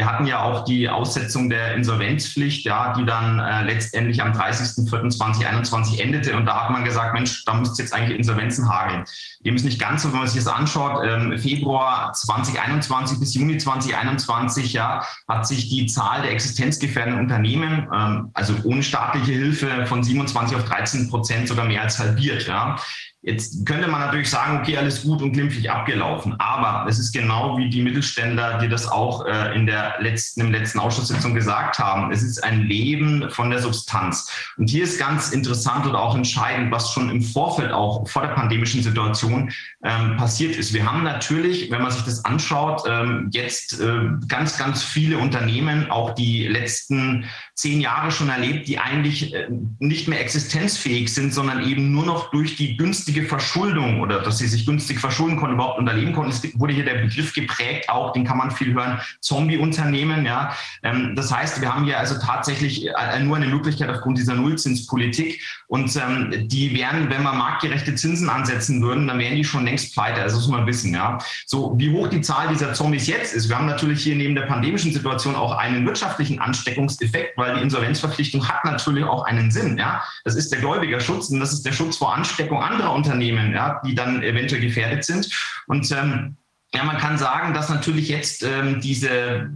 Wir 0.00 0.06
hatten 0.06 0.24
ja 0.24 0.40
auch 0.40 0.64
die 0.64 0.88
Aussetzung 0.88 1.50
der 1.50 1.74
Insolvenzpflicht, 1.74 2.64
ja, 2.64 2.94
die 2.94 3.04
dann 3.04 3.38
äh, 3.38 3.64
letztendlich 3.64 4.22
am 4.22 4.32
30.04.2021 4.32 6.00
endete. 6.00 6.34
Und 6.36 6.46
da 6.46 6.62
hat 6.62 6.70
man 6.70 6.86
gesagt, 6.86 7.12
Mensch, 7.12 7.44
da 7.44 7.52
müsste 7.52 7.82
jetzt 7.82 7.92
eigentlich 7.92 8.16
Insolvenzen 8.16 8.66
hageln. 8.66 9.04
Dem 9.44 9.56
ist 9.56 9.64
nicht 9.66 9.78
ganz 9.78 10.02
so, 10.02 10.10
wenn 10.10 10.20
man 10.20 10.26
sich 10.26 10.42
das 10.42 10.50
anschaut. 10.50 11.04
Ähm, 11.04 11.38
Februar 11.38 12.14
2021 12.14 13.20
bis 13.20 13.34
Juni 13.34 13.58
2021 13.58 14.72
ja, 14.72 15.04
hat 15.28 15.46
sich 15.46 15.68
die 15.68 15.84
Zahl 15.84 16.22
der 16.22 16.32
existenzgefährdenden 16.32 17.20
Unternehmen, 17.20 17.86
ähm, 17.94 18.30
also 18.32 18.54
ohne 18.64 18.82
staatliche 18.82 19.32
Hilfe, 19.32 19.84
von 19.84 20.02
27 20.02 20.56
auf 20.56 20.64
13 20.64 21.10
Prozent 21.10 21.46
sogar 21.46 21.66
mehr 21.66 21.82
als 21.82 21.98
halbiert. 21.98 22.46
Ja. 22.46 22.76
Jetzt 23.22 23.66
könnte 23.66 23.86
man 23.86 24.00
natürlich 24.00 24.30
sagen, 24.30 24.60
okay, 24.60 24.78
alles 24.78 25.02
gut 25.02 25.20
und 25.20 25.32
glimpflich 25.32 25.70
abgelaufen. 25.70 26.34
Aber 26.38 26.88
es 26.88 26.98
ist 26.98 27.12
genau 27.12 27.58
wie 27.58 27.68
die 27.68 27.82
Mittelständler, 27.82 28.58
die 28.58 28.68
das 28.68 28.88
auch 28.88 29.26
äh, 29.26 29.54
in 29.54 29.66
der 29.66 29.96
letzten, 30.00 30.40
im 30.40 30.52
letzten 30.52 30.78
Ausschusssitzung 30.78 31.34
gesagt 31.34 31.78
haben. 31.78 32.10
Es 32.12 32.22
ist 32.22 32.42
ein 32.42 32.62
Leben 32.62 33.30
von 33.30 33.50
der 33.50 33.58
Substanz. 33.58 34.32
Und 34.56 34.70
hier 34.70 34.84
ist 34.84 34.98
ganz 34.98 35.32
interessant 35.32 35.84
und 35.84 35.96
auch 35.96 36.14
entscheidend, 36.14 36.72
was 36.72 36.92
schon 36.92 37.10
im 37.10 37.20
Vorfeld 37.20 37.72
auch 37.72 38.08
vor 38.08 38.22
der 38.22 38.30
pandemischen 38.30 38.82
Situation 38.82 39.52
ähm, 39.84 40.16
passiert 40.16 40.56
ist. 40.56 40.72
Wir 40.72 40.90
haben 40.90 41.02
natürlich, 41.02 41.70
wenn 41.70 41.82
man 41.82 41.90
sich 41.90 42.04
das 42.04 42.24
anschaut, 42.24 42.84
ähm, 42.88 43.28
jetzt 43.32 43.78
äh, 43.80 44.00
ganz, 44.28 44.56
ganz 44.56 44.82
viele 44.82 45.18
Unternehmen, 45.18 45.90
auch 45.90 46.14
die 46.14 46.46
letzten 46.46 47.26
zehn 47.60 47.82
Jahre 47.82 48.10
schon 48.10 48.30
erlebt, 48.30 48.68
die 48.68 48.78
eigentlich 48.78 49.34
äh, 49.34 49.46
nicht 49.78 50.08
mehr 50.08 50.18
existenzfähig 50.18 51.12
sind, 51.12 51.34
sondern 51.34 51.62
eben 51.68 51.92
nur 51.92 52.06
noch 52.06 52.30
durch 52.30 52.56
die 52.56 52.78
günstige 52.78 53.24
Verschuldung 53.24 54.00
oder 54.00 54.22
dass 54.22 54.38
sie 54.38 54.46
sich 54.46 54.64
günstig 54.64 54.98
verschulden 54.98 55.36
konnten, 55.36 55.56
überhaupt 55.56 55.78
unterleben 55.78 56.14
konnten. 56.14 56.30
Es 56.30 56.58
wurde 56.58 56.72
hier 56.72 56.86
der 56.86 57.02
Begriff 57.02 57.34
geprägt, 57.34 57.90
auch 57.90 58.14
den 58.14 58.24
kann 58.24 58.38
man 58.38 58.50
viel 58.50 58.72
hören, 58.72 58.98
Zombie-Unternehmen. 59.20 60.24
Ja. 60.24 60.56
Ähm, 60.82 61.14
das 61.14 61.30
heißt, 61.30 61.60
wir 61.60 61.74
haben 61.74 61.84
hier 61.84 61.98
also 61.98 62.14
tatsächlich 62.18 62.86
äh, 62.86 63.20
nur 63.20 63.36
eine 63.36 63.46
Möglichkeit 63.46 63.90
aufgrund 63.90 64.16
dieser 64.16 64.36
Nullzinspolitik 64.36 65.42
und 65.66 65.94
ähm, 65.96 66.48
die 66.48 66.74
wären, 66.74 67.10
wenn 67.10 67.22
wir 67.22 67.34
marktgerechte 67.34 67.94
Zinsen 67.94 68.30
ansetzen 68.30 68.80
würden, 68.80 69.06
dann 69.06 69.18
wären 69.18 69.36
die 69.36 69.44
schon 69.44 69.66
längst 69.66 69.92
pleite. 69.92 70.22
Also 70.22 70.36
das 70.36 70.46
muss 70.46 70.56
man 70.56 70.66
wissen. 70.66 70.94
Ja. 70.94 71.18
So, 71.44 71.74
wie 71.76 71.90
hoch 71.90 72.08
die 72.08 72.22
Zahl 72.22 72.48
dieser 72.48 72.72
Zombies 72.72 73.06
jetzt 73.06 73.34
ist, 73.34 73.50
wir 73.50 73.58
haben 73.58 73.66
natürlich 73.66 74.02
hier 74.02 74.16
neben 74.16 74.34
der 74.34 74.46
pandemischen 74.46 74.94
Situation 74.94 75.34
auch 75.34 75.58
einen 75.58 75.84
wirtschaftlichen 75.84 76.38
Ansteckungseffekt, 76.38 77.36
weil 77.36 77.49
weil 77.50 77.58
die 77.58 77.64
Insolvenzverpflichtung 77.64 78.48
hat 78.48 78.64
natürlich 78.64 79.04
auch 79.04 79.24
einen 79.24 79.50
Sinn. 79.50 79.78
Ja? 79.78 80.02
Das 80.24 80.34
ist 80.34 80.52
der 80.52 80.60
Gläubigerschutz 80.60 81.30
und 81.30 81.40
das 81.40 81.52
ist 81.52 81.64
der 81.64 81.72
Schutz 81.72 81.96
vor 81.96 82.14
Ansteckung 82.14 82.62
anderer 82.62 82.92
Unternehmen, 82.92 83.52
ja, 83.52 83.80
die 83.84 83.94
dann 83.94 84.22
eventuell 84.22 84.60
gefährdet 84.60 85.04
sind. 85.04 85.28
Und 85.66 85.90
ähm, 85.92 86.36
ja, 86.74 86.84
man 86.84 86.98
kann 86.98 87.18
sagen, 87.18 87.52
dass 87.52 87.68
natürlich 87.68 88.08
jetzt 88.08 88.42
ähm, 88.42 88.80
diese 88.80 89.50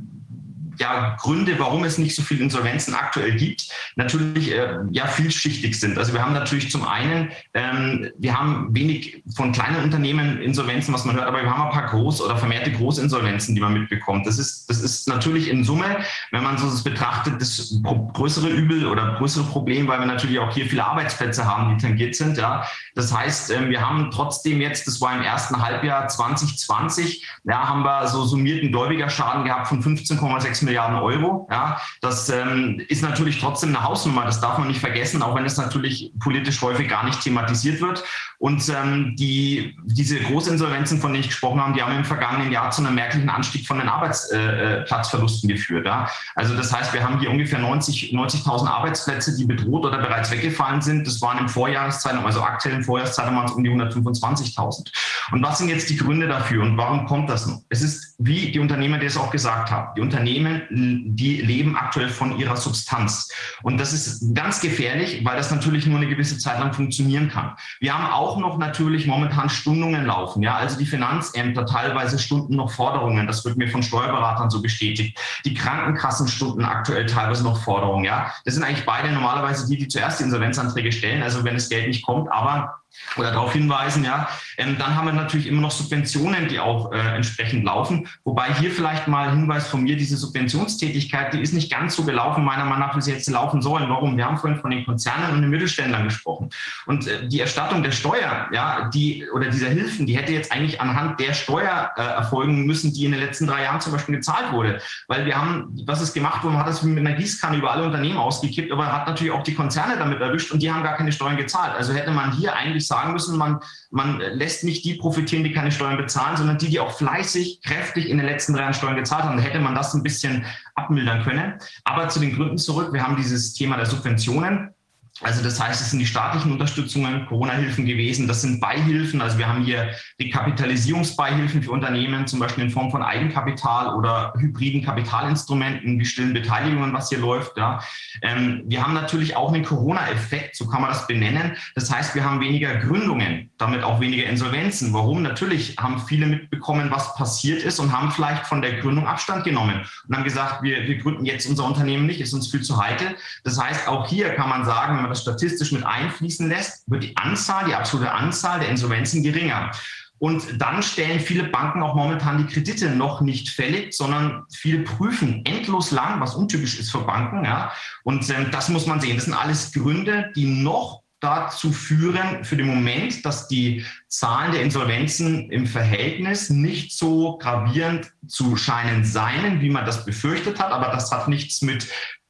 ja, 0.78 1.16
Gründe, 1.20 1.58
warum 1.58 1.84
es 1.84 1.98
nicht 1.98 2.14
so 2.14 2.22
viele 2.22 2.42
Insolvenzen 2.42 2.94
aktuell 2.94 3.32
gibt, 3.32 3.68
natürlich 3.96 4.52
äh, 4.52 4.78
ja 4.90 5.06
vielschichtig 5.06 5.78
sind. 5.78 5.98
Also 5.98 6.12
wir 6.12 6.22
haben 6.22 6.32
natürlich 6.32 6.70
zum 6.70 6.86
einen, 6.86 7.30
ähm, 7.54 8.10
wir 8.18 8.38
haben 8.38 8.74
wenig 8.74 9.22
von 9.34 9.52
kleinen 9.52 9.82
Unternehmen 9.82 10.40
Insolvenzen, 10.40 10.92
was 10.94 11.04
man 11.04 11.16
hört, 11.16 11.26
aber 11.26 11.42
wir 11.42 11.50
haben 11.50 11.68
ein 11.68 11.72
paar 11.72 11.92
Groß- 11.92 12.22
oder 12.22 12.36
vermehrte 12.36 12.72
Großinsolvenzen, 12.72 13.54
die 13.54 13.60
man 13.60 13.72
mitbekommt. 13.72 14.26
Das 14.26 14.38
ist, 14.38 14.68
das 14.68 14.80
ist 14.80 15.08
natürlich 15.08 15.48
in 15.48 15.64
Summe, 15.64 15.98
wenn 16.30 16.42
man 16.42 16.58
so 16.58 16.66
das 16.66 16.82
betrachtet, 16.82 17.40
das 17.40 17.80
größere 18.12 18.48
Übel 18.48 18.86
oder 18.86 19.14
größere 19.18 19.44
Problem, 19.44 19.88
weil 19.88 20.00
wir 20.00 20.06
natürlich 20.06 20.38
auch 20.38 20.52
hier 20.52 20.66
viele 20.66 20.84
Arbeitsplätze 20.84 21.46
haben, 21.46 21.74
die 21.74 21.82
tangiert 21.82 22.14
sind. 22.14 22.36
Ja. 22.36 22.66
Das 22.94 23.16
heißt, 23.16 23.50
äh, 23.50 23.68
wir 23.68 23.80
haben 23.80 24.10
trotzdem 24.10 24.60
jetzt, 24.60 24.86
das 24.86 25.00
war 25.00 25.14
im 25.14 25.22
ersten 25.22 25.60
Halbjahr 25.62 26.08
2020, 26.08 27.26
ja, 27.44 27.68
haben 27.68 27.82
wir 27.82 28.06
so 28.08 28.24
summierten 28.24 28.70
Gläubigerschaden 28.70 29.44
gehabt 29.44 29.68
von 29.68 29.82
15,6 29.82 30.63
Milliarden 30.64 30.98
Euro. 30.98 31.48
Ja, 31.50 31.80
das 32.00 32.28
ähm, 32.28 32.82
ist 32.88 33.02
natürlich 33.02 33.40
trotzdem 33.40 33.70
eine 33.70 33.84
Hausnummer, 33.84 34.24
das 34.24 34.40
darf 34.40 34.58
man 34.58 34.68
nicht 34.68 34.80
vergessen, 34.80 35.22
auch 35.22 35.34
wenn 35.34 35.44
es 35.44 35.56
natürlich 35.56 36.12
politisch 36.20 36.60
häufig 36.62 36.88
gar 36.88 37.04
nicht 37.04 37.20
thematisiert 37.20 37.80
wird. 37.80 38.04
Und 38.38 38.68
ähm, 38.68 39.14
die, 39.16 39.76
diese 39.84 40.20
Großinsolvenzen, 40.20 41.00
von 41.00 41.12
denen 41.12 41.22
ich 41.22 41.28
gesprochen 41.28 41.62
habe, 41.62 41.72
die 41.72 41.82
haben 41.82 41.96
im 41.96 42.04
vergangenen 42.04 42.52
Jahr 42.52 42.70
zu 42.70 42.84
einem 42.84 42.94
merklichen 42.94 43.28
Anstieg 43.28 43.66
von 43.66 43.78
den 43.78 43.88
Arbeitsplatzverlusten 43.88 45.48
äh, 45.48 45.52
geführt. 45.54 45.86
Ja? 45.86 46.08
Also 46.34 46.54
das 46.56 46.72
heißt, 46.72 46.92
wir 46.92 47.02
haben 47.02 47.20
hier 47.20 47.30
ungefähr 47.30 47.58
90 47.58 48.12
90.000 48.12 48.66
Arbeitsplätze, 48.68 49.36
die 49.36 49.44
bedroht 49.44 49.84
oder 49.84 49.98
bereits 49.98 50.30
weggefallen 50.30 50.82
sind. 50.82 51.06
Das 51.06 51.20
waren 51.20 51.38
im 51.38 51.48
Vorjahreszeitraum, 51.48 52.24
also 52.24 52.42
aktuellen 52.42 52.82
Vorjahreszeitraum 52.82 53.36
waren 53.36 53.46
es 53.46 53.52
um 53.52 53.64
die 53.64 53.70
125.000. 53.70 54.92
Und 55.32 55.42
was 55.42 55.58
sind 55.58 55.68
jetzt 55.68 55.88
die 55.90 55.96
Gründe 55.96 56.28
dafür 56.28 56.62
und 56.62 56.76
warum 56.76 57.06
kommt 57.06 57.30
das 57.30 57.46
noch? 57.46 57.62
Es 57.68 57.82
ist, 57.82 58.16
wie 58.18 58.52
die 58.52 58.58
Unternehmer, 58.58 58.98
die 58.98 59.06
es 59.06 59.16
auch 59.16 59.30
gesagt 59.30 59.70
haben, 59.70 59.94
die 59.96 60.00
Unternehmen, 60.00 60.53
die 60.70 61.40
leben 61.40 61.76
aktuell 61.76 62.08
von 62.08 62.38
ihrer 62.38 62.56
Substanz. 62.56 63.30
Und 63.62 63.78
das 63.78 63.92
ist 63.92 64.34
ganz 64.34 64.60
gefährlich, 64.60 65.24
weil 65.24 65.36
das 65.36 65.50
natürlich 65.50 65.86
nur 65.86 65.98
eine 65.98 66.08
gewisse 66.08 66.38
Zeit 66.38 66.58
lang 66.58 66.72
funktionieren 66.72 67.28
kann. 67.28 67.56
Wir 67.80 67.96
haben 67.96 68.12
auch 68.12 68.38
noch 68.38 68.58
natürlich 68.58 69.06
momentan 69.06 69.48
Stundungen 69.48 70.06
laufen. 70.06 70.42
Ja, 70.42 70.56
also 70.56 70.78
die 70.78 70.86
Finanzämter 70.86 71.66
teilweise 71.66 72.18
stunden 72.18 72.56
noch 72.56 72.70
Forderungen. 72.70 73.26
Das 73.26 73.44
wird 73.44 73.56
mir 73.56 73.68
von 73.68 73.82
Steuerberatern 73.82 74.50
so 74.50 74.62
bestätigt. 74.62 75.18
Die 75.44 75.54
Krankenkassen 75.54 76.28
stunden 76.28 76.64
aktuell 76.64 77.06
teilweise 77.06 77.44
noch 77.44 77.62
Forderungen. 77.62 78.04
Ja, 78.04 78.32
das 78.44 78.54
sind 78.54 78.64
eigentlich 78.64 78.86
beide 78.86 79.12
normalerweise 79.12 79.68
die, 79.68 79.78
die 79.78 79.88
zuerst 79.88 80.20
die 80.20 80.24
Insolvenzanträge 80.24 80.92
stellen. 80.92 81.22
Also 81.22 81.44
wenn 81.44 81.54
das 81.54 81.68
Geld 81.68 81.88
nicht 81.88 82.04
kommt, 82.04 82.30
aber 82.30 82.83
oder 83.16 83.30
darauf 83.32 83.52
hinweisen, 83.52 84.04
ja. 84.04 84.28
Ähm, 84.56 84.76
dann 84.78 84.96
haben 84.96 85.06
wir 85.06 85.12
natürlich 85.12 85.46
immer 85.46 85.60
noch 85.60 85.70
Subventionen, 85.70 86.48
die 86.48 86.60
auch 86.60 86.92
äh, 86.92 86.98
entsprechend 87.14 87.64
laufen. 87.64 88.08
Wobei 88.24 88.52
hier 88.54 88.70
vielleicht 88.70 89.08
mal 89.08 89.30
Hinweis 89.30 89.66
von 89.66 89.82
mir, 89.82 89.96
diese 89.96 90.16
Subventionstätigkeit, 90.16 91.32
die 91.34 91.40
ist 91.40 91.52
nicht 91.52 91.70
ganz 91.70 91.96
so 91.96 92.04
gelaufen, 92.04 92.44
meiner 92.44 92.64
Meinung 92.64 92.80
nach, 92.80 92.96
wie 92.96 93.02
sie 93.02 93.12
jetzt 93.12 93.28
laufen 93.28 93.62
sollen. 93.62 93.88
Warum? 93.88 94.16
Wir 94.16 94.26
haben 94.26 94.38
vorhin 94.38 94.60
von 94.60 94.70
den 94.70 94.84
Konzernen 94.84 95.32
und 95.32 95.42
den 95.42 95.50
Mittelständlern 95.50 96.04
gesprochen. 96.04 96.50
Und 96.86 97.06
äh, 97.06 97.28
die 97.28 97.40
Erstattung 97.40 97.82
der 97.82 97.92
Steuer, 97.92 98.48
ja, 98.52 98.88
die 98.90 99.26
oder 99.32 99.48
dieser 99.48 99.68
Hilfen, 99.68 100.06
die 100.06 100.16
hätte 100.16 100.32
jetzt 100.32 100.52
eigentlich 100.52 100.80
anhand 100.80 101.20
der 101.20 101.34
Steuer 101.34 101.90
äh, 101.96 102.02
erfolgen 102.02 102.64
müssen, 102.66 102.92
die 102.92 103.04
in 103.04 103.12
den 103.12 103.20
letzten 103.20 103.46
drei 103.46 103.64
Jahren 103.64 103.80
zum 103.80 103.92
Beispiel 103.92 104.16
gezahlt 104.16 104.52
wurde. 104.52 104.80
Weil 105.08 105.26
wir 105.26 105.36
haben, 105.36 105.76
was 105.86 106.00
ist 106.00 106.14
gemacht 106.14 106.42
worden, 106.44 106.58
hat 106.58 106.68
das 106.68 106.82
mit 106.82 106.98
einer 106.98 107.16
Gießkanne 107.16 107.58
über 107.58 107.72
alle 107.72 107.84
Unternehmen 107.84 108.18
ausgekippt, 108.18 108.72
aber 108.72 108.92
hat 108.92 109.06
natürlich 109.06 109.32
auch 109.32 109.42
die 109.42 109.54
Konzerne 109.54 109.96
damit 109.96 110.20
erwischt 110.20 110.52
und 110.52 110.62
die 110.62 110.70
haben 110.70 110.82
gar 110.82 110.96
keine 110.96 111.12
Steuern 111.12 111.36
gezahlt. 111.36 111.74
Also 111.76 111.92
hätte 111.92 112.10
man 112.10 112.32
hier 112.32 112.54
eigentlich 112.54 112.83
sagen 112.86 113.12
müssen, 113.12 113.36
man, 113.36 113.60
man 113.90 114.18
lässt 114.18 114.64
nicht 114.64 114.84
die 114.84 114.94
profitieren, 114.94 115.44
die 115.44 115.52
keine 115.52 115.72
Steuern 115.72 115.96
bezahlen, 115.96 116.36
sondern 116.36 116.58
die, 116.58 116.70
die 116.70 116.80
auch 116.80 116.96
fleißig, 116.96 117.60
kräftig 117.62 118.08
in 118.08 118.18
den 118.18 118.26
letzten 118.26 118.52
drei 118.52 118.62
Jahren 118.62 118.74
Steuern 118.74 118.96
gezahlt 118.96 119.24
haben. 119.24 119.36
Da 119.36 119.42
hätte 119.42 119.60
man 119.60 119.74
das 119.74 119.94
ein 119.94 120.02
bisschen 120.02 120.44
abmildern 120.74 121.22
können. 121.22 121.54
Aber 121.84 122.08
zu 122.08 122.20
den 122.20 122.34
Gründen 122.34 122.58
zurück. 122.58 122.92
Wir 122.92 123.02
haben 123.02 123.16
dieses 123.16 123.54
Thema 123.54 123.76
der 123.76 123.86
Subventionen. 123.86 124.73
Also 125.20 125.44
das 125.44 125.60
heißt, 125.60 125.80
es 125.80 125.90
sind 125.90 126.00
die 126.00 126.06
staatlichen 126.06 126.50
Unterstützungen, 126.50 127.26
Corona-Hilfen 127.26 127.86
gewesen. 127.86 128.26
Das 128.26 128.42
sind 128.42 128.60
Beihilfen. 128.60 129.20
Also 129.22 129.38
wir 129.38 129.46
haben 129.46 129.64
hier 129.64 129.90
Rekapitalisierungsbeihilfen 130.20 131.62
für 131.62 131.70
Unternehmen, 131.70 132.26
zum 132.26 132.40
Beispiel 132.40 132.64
in 132.64 132.70
Form 132.70 132.90
von 132.90 133.00
Eigenkapital 133.00 133.94
oder 133.94 134.34
hybriden 134.36 134.82
Kapitalinstrumenten 134.82 136.00
wie 136.00 136.04
stillen 136.04 136.34
Beteiligungen, 136.34 136.92
was 136.92 137.10
hier 137.10 137.18
läuft. 137.18 137.56
Ja. 137.56 137.80
Ähm, 138.22 138.64
wir 138.66 138.82
haben 138.82 138.92
natürlich 138.92 139.36
auch 139.36 139.52
einen 139.52 139.64
Corona-Effekt, 139.64 140.56
so 140.56 140.66
kann 140.66 140.80
man 140.80 140.90
das 140.90 141.06
benennen. 141.06 141.56
Das 141.76 141.94
heißt, 141.94 142.16
wir 142.16 142.24
haben 142.24 142.40
weniger 142.40 142.74
Gründungen, 142.74 143.52
damit 143.56 143.84
auch 143.84 144.00
weniger 144.00 144.24
Insolvenzen. 144.24 144.92
Warum? 144.92 145.22
Natürlich 145.22 145.76
haben 145.78 146.00
viele 146.00 146.26
mitbekommen, 146.26 146.90
was 146.90 147.14
passiert 147.14 147.62
ist 147.62 147.78
und 147.78 147.92
haben 147.92 148.10
vielleicht 148.10 148.48
von 148.48 148.62
der 148.62 148.80
Gründung 148.80 149.06
Abstand 149.06 149.44
genommen 149.44 149.86
und 150.08 150.16
haben 150.16 150.24
gesagt, 150.24 150.64
wir, 150.64 150.88
wir 150.88 150.98
gründen 150.98 151.24
jetzt 151.24 151.46
unser 151.46 151.66
Unternehmen 151.66 152.06
nicht, 152.06 152.20
ist 152.20 152.32
uns 152.32 152.50
viel 152.50 152.62
zu 152.62 152.82
heikel. 152.82 153.14
Das 153.44 153.62
heißt, 153.62 153.86
auch 153.86 154.08
hier 154.08 154.30
kann 154.34 154.48
man 154.48 154.64
sagen, 154.64 155.03
man 155.04 155.10
das 155.10 155.22
statistisch 155.22 155.72
mit 155.72 155.84
einfließen 155.84 156.48
lässt, 156.48 156.90
wird 156.90 157.04
die 157.04 157.16
Anzahl, 157.16 157.66
die 157.66 157.74
absolute 157.74 158.10
Anzahl 158.10 158.60
der 158.60 158.68
Insolvenzen 158.68 159.22
geringer. 159.22 159.70
Und 160.18 160.60
dann 160.60 160.82
stellen 160.82 161.20
viele 161.20 161.44
Banken 161.44 161.82
auch 161.82 161.94
momentan 161.94 162.38
die 162.38 162.52
Kredite 162.52 162.90
noch 162.90 163.20
nicht 163.20 163.50
fällig, 163.50 163.92
sondern 163.94 164.44
viele 164.50 164.78
prüfen 164.78 165.44
endlos 165.44 165.90
lang, 165.90 166.20
was 166.20 166.34
untypisch 166.34 166.78
ist 166.78 166.90
für 166.90 167.00
Banken. 167.00 167.44
Ja. 167.44 167.72
Und 168.04 168.28
ähm, 168.30 168.48
das 168.50 168.68
muss 168.68 168.86
man 168.86 169.00
sehen. 169.00 169.16
Das 169.16 169.26
sind 169.26 169.34
alles 169.34 169.72
Gründe, 169.72 170.32
die 170.34 170.46
noch 170.46 171.02
dazu 171.24 171.72
führen, 171.72 172.44
für 172.44 172.56
den 172.56 172.66
Moment, 172.66 173.24
dass 173.24 173.48
die 173.48 173.84
Zahlen 174.08 174.52
der 174.52 174.62
Insolvenzen 174.62 175.50
im 175.50 175.66
Verhältnis 175.66 176.50
nicht 176.50 176.96
so 176.96 177.38
gravierend 177.38 178.12
zu 178.28 178.56
scheinen 178.56 179.04
seien, 179.04 179.60
wie 179.60 179.70
man 179.70 179.86
das 179.86 180.04
befürchtet 180.04 180.60
hat. 180.60 180.70
Aber 180.70 180.88
das 180.88 181.10
hat 181.10 181.28
nichts 181.28 181.62
mit 181.62 181.88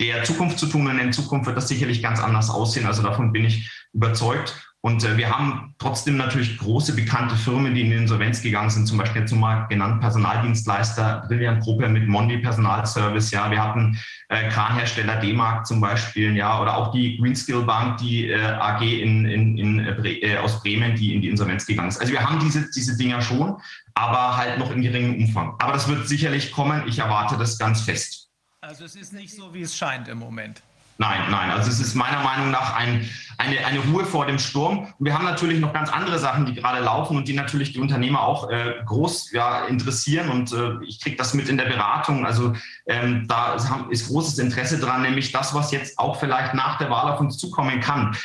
der 0.09 0.25
Zukunft 0.25 0.59
zu 0.59 0.67
tun. 0.67 0.87
Und 0.87 0.99
in 0.99 1.13
Zukunft 1.13 1.47
wird 1.47 1.57
das 1.57 1.69
sicherlich 1.69 2.03
ganz 2.03 2.21
anders 2.21 2.51
aussehen. 2.51 2.87
Also 2.87 3.03
davon 3.03 3.33
bin 3.33 3.45
ich 3.45 3.71
überzeugt. 3.93 4.55
Und 4.85 5.03
äh, 5.03 5.17
wir 5.17 5.31
haben 5.31 5.75
trotzdem 5.79 6.19
natürlich 6.19 6.59
große 6.59 6.95
bekannte 6.95 7.37
Firmen, 7.37 7.75
die 7.75 7.81
in 7.81 7.93
Insolvenz 7.93 8.43
gegangen 8.43 8.69
sind, 8.69 8.87
zum 8.87 8.99
Beispiel 8.99 9.23
jetzt 9.23 9.33
nochmal 9.33 9.67
genannt 9.71 10.03
Personaldienstleister, 10.03 11.25
Brilliant 11.27 11.63
Gruppe 11.63 11.89
mit 11.89 12.07
Mondi 12.07 12.37
Personalservice, 12.37 13.31
ja, 13.31 13.51
wir 13.51 13.63
hatten 13.63 13.99
äh, 14.29 14.47
Kranhersteller 14.51 15.17
D-Mark 15.17 15.67
zum 15.67 15.81
Beispiel, 15.81 16.37
ja, 16.37 16.61
oder 16.61 16.77
auch 16.77 16.93
die 16.93 17.17
Greenskill 17.17 17.63
Bank, 17.63 17.97
die 17.97 18.29
äh, 18.29 18.39
AG 18.39 18.83
in, 18.83 19.25
in, 19.25 19.57
in, 19.57 20.05
äh, 20.05 20.37
aus 20.37 20.61
Bremen, 20.61 20.95
die 20.95 21.15
in 21.15 21.23
die 21.23 21.31
Insolvenz 21.31 21.65
gegangen 21.65 21.89
ist. 21.89 21.99
Also 21.99 22.13
wir 22.13 22.21
haben 22.21 22.39
diese, 22.41 22.71
diese 22.71 22.95
Dinger 22.99 23.23
schon, 23.23 23.57
aber 23.95 24.37
halt 24.37 24.59
noch 24.59 24.71
in 24.71 24.83
geringem 24.83 25.15
Umfang. 25.15 25.55
Aber 25.61 25.73
das 25.73 25.89
wird 25.89 26.07
sicherlich 26.09 26.53
kommen. 26.53 26.83
Ich 26.87 26.99
erwarte 26.99 27.39
das 27.39 27.57
ganz 27.57 27.81
fest. 27.81 28.24
Also 28.67 28.87
es 28.87 28.97
ist 28.97 29.13
nicht 29.13 29.35
so, 29.35 29.53
wie 29.53 29.61
es 29.61 29.77
scheint 29.77 30.09
im 30.09 30.19
Moment. 30.19 30.63
Nein, 30.97 31.31
nein. 31.31 31.51
Also 31.51 31.71
es 31.71 31.81
ist 31.81 31.95
meiner 31.95 32.23
Meinung 32.23 32.51
nach 32.51 32.75
ein, 32.75 33.09
eine, 33.39 33.65
eine 33.67 33.81
Ruhe 33.81 34.05
vor 34.05 34.27
dem 34.27 34.39
Sturm. 34.39 34.87
Und 34.99 35.07
wir 35.07 35.15
haben 35.15 35.25
natürlich 35.25 35.61
noch 35.61 35.73
ganz 35.73 35.91
andere 35.91 36.19
Sachen, 36.19 36.47
die 36.47 36.55
gerade 36.55 36.83
laufen 36.83 37.17
und 37.17 37.29
die 37.29 37.35
natürlich 37.35 37.73
die 37.73 37.81
Unternehmer 37.81 38.23
auch 38.23 38.51
äh, 38.51 38.75
groß 38.85 39.33
ja, 39.33 39.65
interessieren. 39.67 40.29
Und 40.29 40.53
äh, 40.53 40.85
ich 40.87 41.01
kriege 41.01 41.17
das 41.17 41.35
mit 41.35 41.49
in 41.49 41.57
der 41.57 41.67
Beratung. 41.67 42.27
Also 42.27 42.55
ähm, 42.87 43.27
da 43.29 43.57
ist 43.91 44.09
großes 44.09 44.39
Interesse 44.39 44.79
dran, 44.79 45.03
nämlich 45.03 45.33
das, 45.33 45.55
was 45.55 45.73
jetzt 45.73 45.99
auch 45.99 46.19
vielleicht 46.21 46.55
nach 46.55 46.79
der 46.79 46.91
Wahl 46.91 47.13
auf 47.13 47.21
uns 47.21 47.39
zukommen 47.39 47.81
kann. 47.81 48.17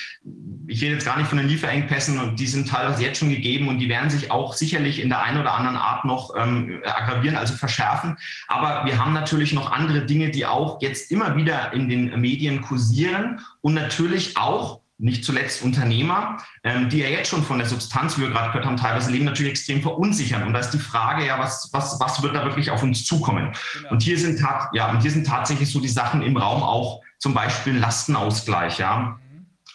Ich 0.68 0.81
rede 0.81 0.94
jetzt 0.94 1.06
gar 1.06 1.18
nicht 1.18 1.27
von 1.27 1.38
den 1.38 1.48
Lieferengpässen 1.48 2.19
und 2.19 2.40
die 2.40 2.48
sind 2.48 2.69
teilweise 2.69 3.03
jetzt 3.03 3.19
schon 3.19 3.30
gegeben 3.30 3.69
und 3.69 3.80
die 3.80 3.90
werden 3.90 4.10
sich 4.10 4.31
auch 4.31 4.53
sicherlich 4.53 5.02
in 5.02 5.10
der 5.10 5.23
einen 5.23 5.40
oder 5.40 5.53
anderen 5.53 5.77
Art 5.77 6.06
noch 6.06 6.36
ähm, 6.36 6.81
aggravieren, 6.86 7.38
also 7.38 7.53
verschärfen. 7.53 8.18
Aber 8.48 8.86
wir 8.86 9.03
haben 9.03 9.14
natürlich 9.14 9.53
noch 9.53 9.72
andere 9.72 10.06
Dinge, 10.06 10.30
die 10.30 10.45
auch 10.45 10.81
jetzt 10.81 11.11
immer 11.11 11.36
wieder 11.36 11.73
in 11.73 11.90
den 11.90 12.19
Medien 12.19 12.61
kursieren 12.61 13.41
und 13.61 13.73
natürlich 13.73 14.38
auch 14.38 14.81
nicht 14.99 15.23
zuletzt 15.23 15.63
Unternehmer, 15.63 16.38
ähm, 16.63 16.89
die 16.89 16.99
ja 16.99 17.07
jetzt 17.07 17.30
schon 17.30 17.43
von 17.43 17.57
der 17.57 17.67
Substanz, 17.67 18.17
wie 18.17 18.21
wir 18.21 18.30
gerade 18.30 18.49
gehört 18.49 18.65
haben, 18.65 18.77
teilweise 18.77 19.09
leben, 19.11 19.26
natürlich 19.26 19.51
extrem 19.51 19.81
verunsichern. 19.81 20.43
Und 20.43 20.53
da 20.53 20.59
ist 20.59 20.71
die 20.71 20.80
Frage, 20.80 21.26
ja, 21.26 21.39
was, 21.39 21.69
was, 21.71 21.99
was 21.99 22.21
wird 22.21 22.35
da 22.35 22.43
wirklich 22.43 22.69
auf 22.69 22.84
uns 22.84 23.05
zukommen? 23.05 23.53
Genau. 23.73 23.91
Und 23.91 24.03
hier 24.03 24.19
sind 24.19 24.39
ja, 24.73 24.91
und 24.91 25.01
hier 25.01 25.11
sind 25.11 25.26
tatsächlich 25.26 25.71
so 25.71 25.80
die 25.80 25.88
Sachen 25.88 26.21
im 26.21 26.35
Raum 26.35 26.61
auch 26.61 27.01
zum 27.17 27.34
Beispiel 27.34 27.77
Lastenausgleich, 27.77 28.77
ja, 28.77 29.19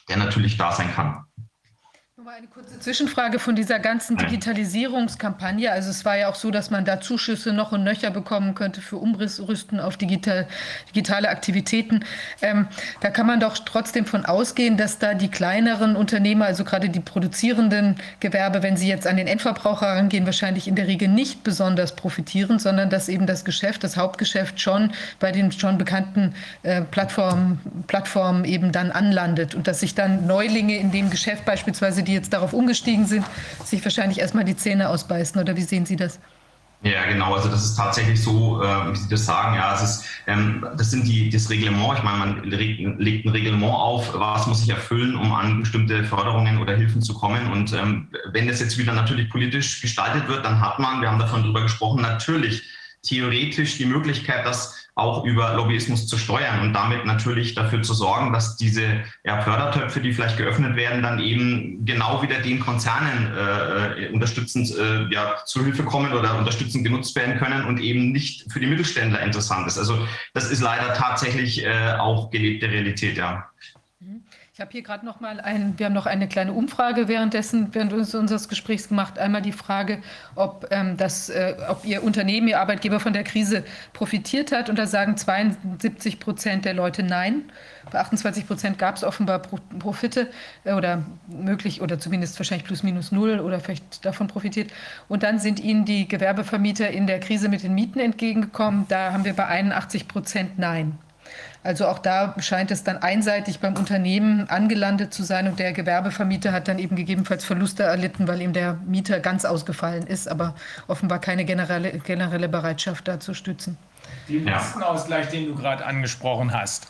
der 0.08 0.18
natürlich 0.18 0.58
da 0.58 0.72
sein 0.72 0.94
kann. 0.94 1.23
Nochmal 2.34 2.48
eine 2.52 2.64
kurze 2.64 2.80
Zwischenfrage 2.80 3.38
von 3.38 3.54
dieser 3.54 3.78
ganzen 3.78 4.16
Digitalisierungskampagne. 4.16 5.70
Also 5.70 5.90
es 5.90 6.04
war 6.04 6.16
ja 6.16 6.28
auch 6.28 6.34
so, 6.34 6.50
dass 6.50 6.68
man 6.68 6.84
da 6.84 7.00
Zuschüsse 7.00 7.52
noch 7.52 7.70
und 7.70 7.84
nöcher 7.84 8.10
bekommen 8.10 8.56
könnte 8.56 8.80
für 8.80 8.96
Umrüsten 8.96 9.78
auf 9.78 9.96
digital, 9.96 10.48
digitale 10.90 11.28
Aktivitäten. 11.28 12.04
Ähm, 12.42 12.66
da 13.00 13.10
kann 13.10 13.28
man 13.28 13.38
doch 13.38 13.56
trotzdem 13.58 14.04
von 14.04 14.24
ausgehen, 14.24 14.76
dass 14.76 14.98
da 14.98 15.14
die 15.14 15.28
kleineren 15.28 15.94
Unternehmer, 15.94 16.46
also 16.46 16.64
gerade 16.64 16.88
die 16.88 16.98
produzierenden 16.98 17.96
Gewerbe, 18.18 18.64
wenn 18.64 18.76
sie 18.76 18.88
jetzt 18.88 19.06
an 19.06 19.16
den 19.16 19.28
Endverbraucher 19.28 19.86
rangehen, 19.86 20.26
wahrscheinlich 20.26 20.66
in 20.66 20.74
der 20.74 20.88
Regel 20.88 21.06
nicht 21.06 21.44
besonders 21.44 21.94
profitieren, 21.94 22.58
sondern 22.58 22.90
dass 22.90 23.08
eben 23.08 23.26
das 23.26 23.44
Geschäft, 23.44 23.84
das 23.84 23.96
Hauptgeschäft 23.96 24.60
schon 24.60 24.90
bei 25.20 25.30
den 25.30 25.52
schon 25.52 25.78
bekannten 25.78 26.34
äh, 26.64 26.82
Plattformen, 26.82 27.60
Plattformen 27.86 28.44
eben 28.44 28.72
dann 28.72 28.90
anlandet 28.90 29.54
und 29.54 29.68
dass 29.68 29.78
sich 29.78 29.94
dann 29.94 30.26
Neulinge 30.26 30.76
in 30.76 30.90
dem 30.90 31.10
Geschäft 31.10 31.44
beispielsweise 31.44 32.02
die 32.02 32.23
jetzt 32.23 32.23
darauf 32.30 32.52
umgestiegen 32.52 33.06
sind, 33.06 33.24
sich 33.64 33.84
wahrscheinlich 33.84 34.18
erstmal 34.18 34.44
die 34.44 34.56
Zähne 34.56 34.88
ausbeißen. 34.88 35.40
Oder 35.40 35.56
wie 35.56 35.62
sehen 35.62 35.86
Sie 35.86 35.96
das? 35.96 36.18
Ja, 36.84 37.06
genau. 37.06 37.34
Also 37.34 37.48
das 37.48 37.64
ist 37.64 37.76
tatsächlich 37.76 38.22
so, 38.22 38.62
äh, 38.62 38.92
wie 38.92 38.96
Sie 38.96 39.08
das 39.08 39.24
sagen. 39.24 39.54
Ja, 39.54 39.74
es 39.74 39.82
ist, 39.82 40.04
ähm, 40.26 40.66
das 40.76 40.90
sind 40.90 41.06
die 41.06 41.30
das 41.30 41.48
Reglement. 41.48 41.96
Ich 41.96 42.04
meine, 42.04 42.18
man 42.18 42.44
legt 42.44 43.24
ein 43.24 43.30
Reglement 43.30 43.72
auf, 43.72 44.12
was 44.12 44.46
muss 44.46 44.60
sich 44.60 44.68
erfüllen, 44.68 45.16
um 45.16 45.32
an 45.32 45.60
bestimmte 45.60 46.04
Förderungen 46.04 46.58
oder 46.58 46.76
Hilfen 46.76 47.00
zu 47.00 47.14
kommen. 47.14 47.50
Und 47.50 47.72
ähm, 47.72 48.08
wenn 48.32 48.48
das 48.48 48.60
jetzt 48.60 48.76
wieder 48.76 48.92
natürlich 48.92 49.30
politisch 49.30 49.80
gestaltet 49.80 50.28
wird, 50.28 50.44
dann 50.44 50.60
hat 50.60 50.78
man, 50.78 51.00
wir 51.00 51.10
haben 51.10 51.18
davon 51.18 51.42
drüber 51.42 51.62
gesprochen, 51.62 52.02
natürlich 52.02 52.62
theoretisch 53.02 53.78
die 53.78 53.86
Möglichkeit, 53.86 54.44
dass 54.44 54.83
auch 54.96 55.24
über 55.24 55.54
Lobbyismus 55.54 56.06
zu 56.06 56.16
steuern 56.16 56.60
und 56.60 56.72
damit 56.72 57.04
natürlich 57.04 57.54
dafür 57.54 57.82
zu 57.82 57.94
sorgen, 57.94 58.32
dass 58.32 58.56
diese 58.56 59.02
ja, 59.24 59.40
Fördertöpfe, 59.42 60.00
die 60.00 60.12
vielleicht 60.12 60.36
geöffnet 60.36 60.76
werden, 60.76 61.02
dann 61.02 61.18
eben 61.18 61.84
genau 61.84 62.22
wieder 62.22 62.38
den 62.38 62.60
Konzernen 62.60 63.34
äh, 63.36 64.08
unterstützend 64.12 64.70
äh, 64.76 65.12
ja, 65.12 65.44
zu 65.46 65.64
Hilfe 65.64 65.82
kommen 65.82 66.12
oder 66.12 66.38
unterstützend 66.38 66.84
genutzt 66.84 67.16
werden 67.16 67.38
können 67.38 67.64
und 67.64 67.80
eben 67.80 68.12
nicht 68.12 68.52
für 68.52 68.60
die 68.60 68.66
Mittelständler 68.66 69.20
interessant 69.20 69.66
ist. 69.66 69.78
Also 69.78 70.06
das 70.32 70.50
ist 70.50 70.60
leider 70.60 70.94
tatsächlich 70.94 71.64
äh, 71.64 71.94
auch 71.98 72.30
gelebte 72.30 72.70
Realität, 72.70 73.16
ja. 73.16 73.48
Ich 74.54 74.60
habe 74.60 74.70
hier 74.70 74.82
gerade 74.82 75.04
noch 75.04 75.18
mal 75.18 75.40
ein, 75.40 75.76
wir 75.78 75.86
haben 75.86 75.94
noch 75.94 76.06
eine 76.06 76.28
kleine 76.28 76.52
Umfrage 76.52 77.08
währenddessen, 77.08 77.74
während 77.74 77.92
unseres 77.92 78.48
Gesprächs 78.48 78.86
gemacht. 78.88 79.18
Einmal 79.18 79.42
die 79.42 79.50
Frage, 79.50 80.00
ob, 80.36 80.68
ähm, 80.70 80.96
das, 80.96 81.28
äh, 81.28 81.56
ob 81.68 81.84
Ihr 81.84 82.04
Unternehmen, 82.04 82.46
Ihr 82.46 82.60
Arbeitgeber 82.60 83.00
von 83.00 83.12
der 83.12 83.24
Krise 83.24 83.64
profitiert 83.92 84.52
hat. 84.52 84.70
Und 84.70 84.78
da 84.78 84.86
sagen 84.86 85.16
72 85.16 86.20
Prozent 86.20 86.66
der 86.66 86.74
Leute 86.74 87.02
nein. 87.02 87.50
Bei 87.90 87.98
28 87.98 88.46
Prozent 88.46 88.78
gab 88.78 88.94
es 88.94 89.02
offenbar 89.02 89.40
Profite 89.40 90.30
äh, 90.62 90.74
oder 90.74 91.04
möglich 91.26 91.82
oder 91.82 91.98
zumindest 91.98 92.38
wahrscheinlich 92.38 92.64
plus 92.64 92.84
minus 92.84 93.10
null 93.10 93.40
oder 93.40 93.58
vielleicht 93.58 94.04
davon 94.04 94.28
profitiert. 94.28 94.72
Und 95.08 95.24
dann 95.24 95.40
sind 95.40 95.58
Ihnen 95.58 95.84
die 95.84 96.06
Gewerbevermieter 96.06 96.92
in 96.92 97.08
der 97.08 97.18
Krise 97.18 97.48
mit 97.48 97.64
den 97.64 97.74
Mieten 97.74 97.98
entgegengekommen. 97.98 98.86
Da 98.86 99.12
haben 99.12 99.24
wir 99.24 99.34
bei 99.34 99.46
81 99.46 100.06
Prozent 100.06 100.60
nein. 100.60 100.96
Also 101.64 101.86
auch 101.86 101.98
da 101.98 102.34
scheint 102.40 102.70
es 102.70 102.84
dann 102.84 102.98
einseitig 102.98 103.58
beim 103.58 103.74
Unternehmen 103.74 104.50
angelandet 104.50 105.14
zu 105.14 105.22
sein 105.22 105.48
und 105.48 105.58
der 105.58 105.72
Gewerbevermieter 105.72 106.52
hat 106.52 106.68
dann 106.68 106.78
eben 106.78 106.94
gegebenenfalls 106.94 107.42
Verluste 107.42 107.84
erlitten, 107.84 108.28
weil 108.28 108.42
ihm 108.42 108.52
der 108.52 108.74
Mieter 108.86 109.18
ganz 109.18 109.46
ausgefallen 109.46 110.06
ist, 110.06 110.28
aber 110.28 110.54
offenbar 110.88 111.20
keine 111.20 111.46
generelle, 111.46 111.92
generelle 112.00 112.50
Bereitschaft 112.50 113.08
da 113.08 113.18
zu 113.18 113.32
stützen. 113.32 113.78
Den 114.28 114.44
Lastenausgleich, 114.44 115.28
den 115.28 115.46
du 115.46 115.54
gerade 115.54 115.86
angesprochen 115.86 116.52
hast, 116.52 116.86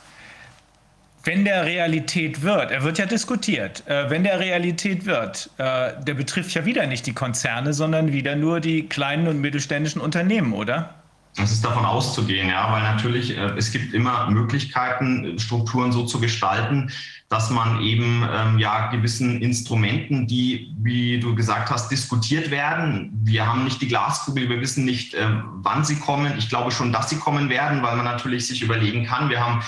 wenn 1.23 1.45
der 1.45 1.65
Realität 1.65 2.43
wird, 2.43 2.73
er 2.73 2.83
wird 2.83 2.99
ja 2.99 3.07
diskutiert, 3.07 3.87
äh, 3.87 4.11
wenn 4.11 4.25
der 4.25 4.41
Realität 4.41 5.07
wird, 5.07 5.51
äh, 5.57 5.93
der 6.03 6.15
betrifft 6.15 6.53
ja 6.53 6.65
wieder 6.67 6.87
nicht 6.87 7.07
die 7.07 7.15
Konzerne, 7.15 7.73
sondern 7.73 8.13
wieder 8.13 8.35
nur 8.35 8.59
die 8.59 8.89
kleinen 8.89 9.29
und 9.29 9.41
mittelständischen 9.41 10.03
Unternehmen, 10.03 10.53
oder? 10.53 10.95
Es 11.36 11.51
ist 11.51 11.65
davon 11.65 11.85
auszugehen, 11.85 12.48
ja, 12.48 12.70
weil 12.70 12.82
natürlich 12.82 13.36
äh, 13.36 13.55
es 13.56 13.73
gibt 13.73 13.93
immer 13.93 14.31
Möglichkeiten, 14.31 15.39
Strukturen 15.39 15.90
so 15.90 16.05
zu 16.05 16.20
gestalten, 16.20 16.93
dass 17.28 17.51
man 17.51 17.81
eben 17.81 18.24
ähm, 18.32 18.59
ja 18.59 18.89
gewissen 18.93 19.43
Instrumenten, 19.43 20.28
die, 20.28 20.73
wie 20.78 21.19
du 21.19 21.35
gesagt 21.35 21.70
hast, 21.70 21.90
diskutiert 21.90 22.52
werden. 22.52 23.11
Wir 23.24 23.47
haben 23.47 23.65
nicht 23.65 23.82
die 23.82 23.89
Glaskugel, 23.89 24.48
wir 24.48 24.61
wissen 24.61 24.85
nicht, 24.85 25.15
äh, 25.15 25.27
wann 25.55 25.85
sie 25.85 25.97
kommen. 25.97 26.35
Ich 26.39 26.48
glaube 26.48 26.70
schon, 26.70 26.93
dass 26.93 27.11
sie 27.11 27.16
kommen 27.16 27.48
werden, 27.48 27.82
weil 27.82 27.97
man 27.97 28.05
natürlich 28.05 28.47
sich 28.47 28.62
überlegen 28.62 29.05
kann. 29.05 29.31
Wir 29.31 29.44
haben 29.44 29.62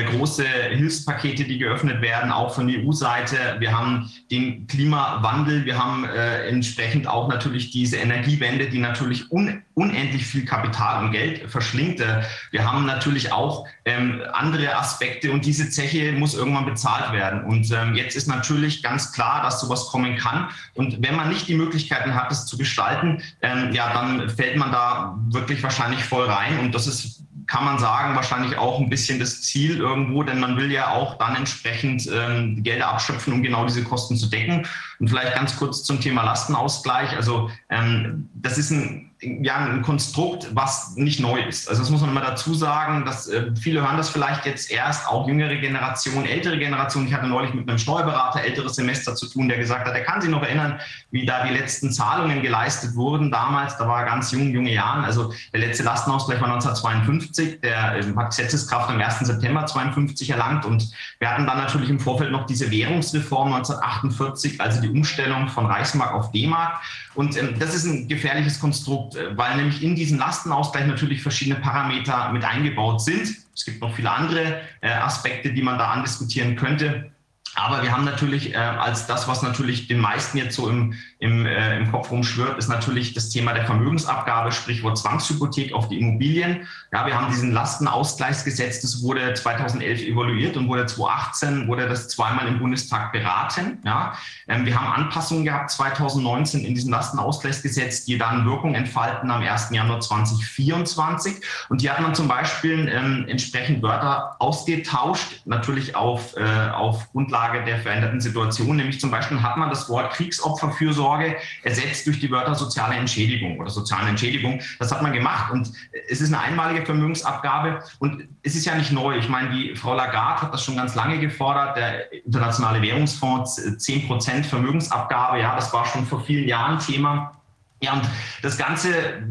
große 0.00 0.44
Hilfspakete, 0.44 1.44
die 1.44 1.58
geöffnet 1.58 2.00
werden, 2.00 2.32
auch 2.32 2.54
von 2.54 2.68
EU-Seite. 2.68 3.36
Wir 3.58 3.76
haben 3.76 4.10
den 4.30 4.66
Klimawandel, 4.66 5.66
wir 5.66 5.78
haben 5.78 6.04
äh, 6.04 6.46
entsprechend 6.48 7.06
auch 7.06 7.28
natürlich 7.28 7.70
diese 7.70 7.98
Energiewende, 7.98 8.70
die 8.70 8.78
natürlich 8.78 9.30
un 9.30 9.62
unendlich 9.74 10.26
viel 10.26 10.44
Kapital 10.44 11.04
und 11.04 11.12
Geld 11.12 11.50
verschlingt. 11.50 12.00
Äh, 12.00 12.22
wir 12.50 12.70
haben 12.70 12.84
natürlich 12.84 13.32
auch 13.32 13.66
ähm, 13.84 14.22
andere 14.32 14.76
Aspekte 14.76 15.32
und 15.32 15.44
diese 15.44 15.70
Zeche 15.70 16.12
muss 16.12 16.34
irgendwann 16.34 16.66
bezahlt 16.66 17.12
werden. 17.12 17.44
Und 17.44 17.70
ähm, 17.72 17.94
jetzt 17.94 18.16
ist 18.16 18.28
natürlich 18.28 18.82
ganz 18.82 19.12
klar, 19.12 19.42
dass 19.42 19.60
sowas 19.60 19.86
kommen 19.86 20.16
kann. 20.16 20.48
Und 20.74 21.02
wenn 21.02 21.16
man 21.16 21.28
nicht 21.28 21.48
die 21.48 21.54
Möglichkeiten 21.54 22.14
hat, 22.14 22.30
es 22.30 22.46
zu 22.46 22.58
gestalten, 22.58 23.22
ähm, 23.40 23.72
ja, 23.72 23.92
dann 23.92 24.28
fällt 24.28 24.56
man 24.56 24.72
da 24.72 25.18
wirklich 25.30 25.62
wahrscheinlich 25.62 26.04
voll 26.04 26.26
rein. 26.26 26.58
Und 26.60 26.74
das 26.74 26.86
ist 26.86 27.22
kann 27.46 27.64
man 27.64 27.78
sagen, 27.78 28.14
wahrscheinlich 28.14 28.56
auch 28.56 28.78
ein 28.78 28.88
bisschen 28.88 29.18
das 29.18 29.42
Ziel 29.42 29.78
irgendwo, 29.78 30.22
denn 30.22 30.40
man 30.40 30.56
will 30.56 30.70
ja 30.70 30.90
auch 30.90 31.18
dann 31.18 31.36
entsprechend 31.36 32.08
ähm, 32.12 32.62
Gelder 32.62 32.88
abschöpfen, 32.88 33.32
um 33.32 33.42
genau 33.42 33.64
diese 33.66 33.84
Kosten 33.84 34.16
zu 34.16 34.26
decken. 34.26 34.66
Und 34.98 35.08
vielleicht 35.08 35.34
ganz 35.34 35.56
kurz 35.56 35.82
zum 35.82 36.00
Thema 36.00 36.22
Lastenausgleich. 36.24 37.16
Also 37.16 37.50
ähm, 37.70 38.28
das 38.34 38.58
ist 38.58 38.70
ein 38.70 39.11
ja, 39.22 39.56
ein 39.56 39.82
Konstrukt, 39.82 40.48
was 40.52 40.96
nicht 40.96 41.20
neu 41.20 41.40
ist. 41.40 41.68
Also 41.68 41.82
das 41.82 41.90
muss 41.90 42.00
man 42.00 42.10
immer 42.10 42.22
dazu 42.22 42.54
sagen, 42.54 43.04
dass 43.04 43.28
äh, 43.28 43.52
viele 43.54 43.80
hören 43.80 43.96
das 43.96 44.10
vielleicht 44.10 44.46
jetzt 44.46 44.70
erst, 44.70 45.06
auch 45.06 45.28
jüngere 45.28 45.56
Generationen, 45.56 46.26
ältere 46.26 46.58
Generationen. 46.58 47.06
Ich 47.06 47.14
hatte 47.14 47.28
neulich 47.28 47.54
mit 47.54 47.68
einem 47.68 47.78
Steuerberater 47.78 48.42
älteres 48.42 48.74
Semester 48.74 49.14
zu 49.14 49.28
tun, 49.28 49.48
der 49.48 49.58
gesagt 49.58 49.86
hat, 49.86 49.94
er 49.94 50.02
kann 50.02 50.20
sich 50.20 50.30
noch 50.30 50.42
erinnern, 50.42 50.80
wie 51.12 51.24
da 51.24 51.46
die 51.46 51.54
letzten 51.54 51.92
Zahlungen 51.92 52.42
geleistet 52.42 52.96
wurden 52.96 53.30
damals. 53.30 53.76
Da 53.76 53.86
war 53.86 54.00
er 54.00 54.06
ganz 54.06 54.32
jung, 54.32 54.50
junge 54.50 54.72
Jahren. 54.72 55.04
Also 55.04 55.32
der 55.52 55.60
letzte 55.60 55.84
Lastenausgleich 55.84 56.40
war 56.40 56.48
1952. 56.48 57.60
Der 57.60 57.98
äh, 57.98 58.02
hat 58.16 58.30
Gesetzeskraft 58.30 58.90
am 58.90 59.00
1. 59.00 59.20
September 59.20 59.66
52 59.66 60.30
erlangt. 60.30 60.64
Und 60.64 60.90
wir 61.20 61.30
hatten 61.30 61.46
dann 61.46 61.58
natürlich 61.58 61.90
im 61.90 62.00
Vorfeld 62.00 62.32
noch 62.32 62.46
diese 62.46 62.72
Währungsreform 62.72 63.54
1948, 63.54 64.60
also 64.60 64.80
die 64.80 64.88
Umstellung 64.88 65.46
von 65.48 65.66
Reichsmark 65.66 66.12
auf 66.12 66.32
D-Mark. 66.32 66.80
Und 67.14 67.36
ähm, 67.36 67.54
das 67.58 67.74
ist 67.74 67.84
ein 67.84 68.08
gefährliches 68.08 68.58
Konstrukt, 68.58 69.11
äh, 69.16 69.36
weil 69.36 69.56
nämlich 69.56 69.82
in 69.82 69.94
diesen 69.94 70.18
Lastenausgleich 70.18 70.86
natürlich 70.86 71.22
verschiedene 71.22 71.60
Parameter 71.60 72.32
mit 72.32 72.44
eingebaut 72.44 73.00
sind. 73.00 73.36
Es 73.54 73.64
gibt 73.64 73.80
noch 73.80 73.94
viele 73.94 74.10
andere 74.10 74.62
äh, 74.80 74.90
Aspekte, 74.90 75.52
die 75.52 75.62
man 75.62 75.78
da 75.78 75.92
andiskutieren 75.92 76.56
könnte. 76.56 77.11
Aber 77.54 77.82
wir 77.82 77.92
haben 77.92 78.04
natürlich 78.04 78.54
äh, 78.54 78.56
als 78.56 79.06
das, 79.06 79.28
was 79.28 79.42
natürlich 79.42 79.86
den 79.86 80.00
meisten 80.00 80.38
jetzt 80.38 80.56
so 80.56 80.68
im, 80.68 80.94
im, 81.18 81.44
äh, 81.44 81.76
im 81.76 81.90
Kopf 81.90 82.10
rumschwirrt, 82.10 82.58
ist 82.58 82.68
natürlich 82.68 83.12
das 83.12 83.28
Thema 83.28 83.52
der 83.52 83.66
Vermögensabgabe, 83.66 84.52
Sprichwort 84.52 84.96
Zwangshypothek 84.96 85.74
auf 85.74 85.88
die 85.88 86.00
Immobilien. 86.00 86.66
Ja, 86.92 87.06
wir 87.06 87.14
haben 87.14 87.30
diesen 87.30 87.52
Lastenausgleichsgesetz, 87.52 88.80
das 88.80 89.02
wurde 89.02 89.34
2011 89.34 90.02
evaluiert 90.02 90.56
und 90.56 90.68
wurde 90.68 90.86
2018 90.86 91.68
wurde 91.68 91.88
das 91.88 92.08
zweimal 92.08 92.46
im 92.48 92.58
Bundestag 92.58 93.12
beraten. 93.12 93.78
Ja, 93.84 94.14
ähm, 94.48 94.64
wir 94.64 94.80
haben 94.80 95.02
Anpassungen 95.02 95.44
gehabt 95.44 95.70
2019 95.70 96.64
in 96.64 96.74
diesem 96.74 96.90
Lastenausgleichsgesetz, 96.90 98.06
die 98.06 98.16
dann 98.16 98.46
Wirkung 98.46 98.74
entfalten 98.74 99.30
am 99.30 99.42
1. 99.42 99.70
Januar 99.70 100.00
2024. 100.00 101.36
Und 101.68 101.82
hier 101.82 101.92
hat 101.92 102.00
man 102.00 102.14
zum 102.14 102.28
Beispiel 102.28 102.88
ähm, 102.88 103.26
entsprechend 103.28 103.82
Wörter 103.82 104.36
ausgetauscht, 104.38 105.42
natürlich 105.44 105.94
auf, 105.94 106.34
äh, 106.36 106.70
auf 106.70 107.10
Grundlage 107.12 107.41
Grundlage 107.42 107.64
der 107.64 107.78
veränderten 107.78 108.20
Situation. 108.20 108.76
Nämlich 108.76 109.00
zum 109.00 109.10
Beispiel 109.10 109.42
hat 109.42 109.56
man 109.56 109.70
das 109.70 109.88
Wort 109.88 110.12
Kriegsopferfürsorge 110.12 111.36
ersetzt 111.62 112.06
durch 112.06 112.20
die 112.20 112.30
Wörter 112.30 112.54
soziale 112.54 112.94
Entschädigung 112.94 113.58
oder 113.58 113.70
soziale 113.70 114.08
Entschädigung. 114.08 114.60
Das 114.78 114.92
hat 114.92 115.02
man 115.02 115.12
gemacht 115.12 115.52
und 115.52 115.72
es 116.08 116.20
ist 116.20 116.32
eine 116.32 116.42
einmalige 116.42 116.84
Vermögensabgabe 116.84 117.82
und 117.98 118.28
es 118.42 118.54
ist 118.54 118.64
ja 118.64 118.74
nicht 118.74 118.92
neu. 118.92 119.16
Ich 119.16 119.28
meine, 119.28 119.50
die 119.50 119.74
Frau 119.74 119.94
Lagarde 119.94 120.42
hat 120.42 120.54
das 120.54 120.64
schon 120.64 120.76
ganz 120.76 120.94
lange 120.94 121.18
gefordert. 121.18 121.76
Der 121.76 122.12
Internationale 122.24 122.80
Währungsfonds 122.80 123.78
10 123.78 124.06
Prozent 124.06 124.46
Vermögensabgabe, 124.46 125.40
ja, 125.40 125.54
das 125.54 125.72
war 125.72 125.86
schon 125.86 126.06
vor 126.06 126.20
vielen 126.20 126.48
Jahren 126.48 126.78
Thema. 126.78 127.36
Ja, 127.82 127.94
und 127.94 128.08
das 128.42 128.56
Ganze 128.56 129.24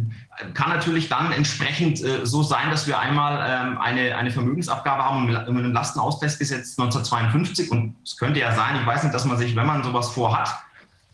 kann 0.54 0.70
natürlich 0.70 1.10
dann 1.10 1.32
entsprechend 1.32 2.04
äh, 2.04 2.26
so 2.26 2.42
sein, 2.42 2.70
dass 2.72 2.88
wir 2.88 3.00
einmal 3.00 3.46
ähm, 3.48 3.78
eine, 3.78 4.16
eine 4.16 4.32
Vermögensabgabe 4.32 5.04
haben 5.04 5.28
mit 5.28 5.36
einem 5.36 5.74
Lastenausgleichsgesetz 5.74 6.80
1952. 6.80 7.72
Und 7.72 7.96
es 8.04 8.18
könnte 8.18 8.40
ja 8.40 8.54
sein, 8.56 8.78
ich 8.80 8.86
weiß 8.86 9.04
nicht, 9.04 9.14
dass 9.14 9.26
man 9.26 9.38
sich, 9.38 9.56
wenn 9.56 9.68
man 9.68 9.84
sowas 9.84 10.10
vorhat, 10.10 10.50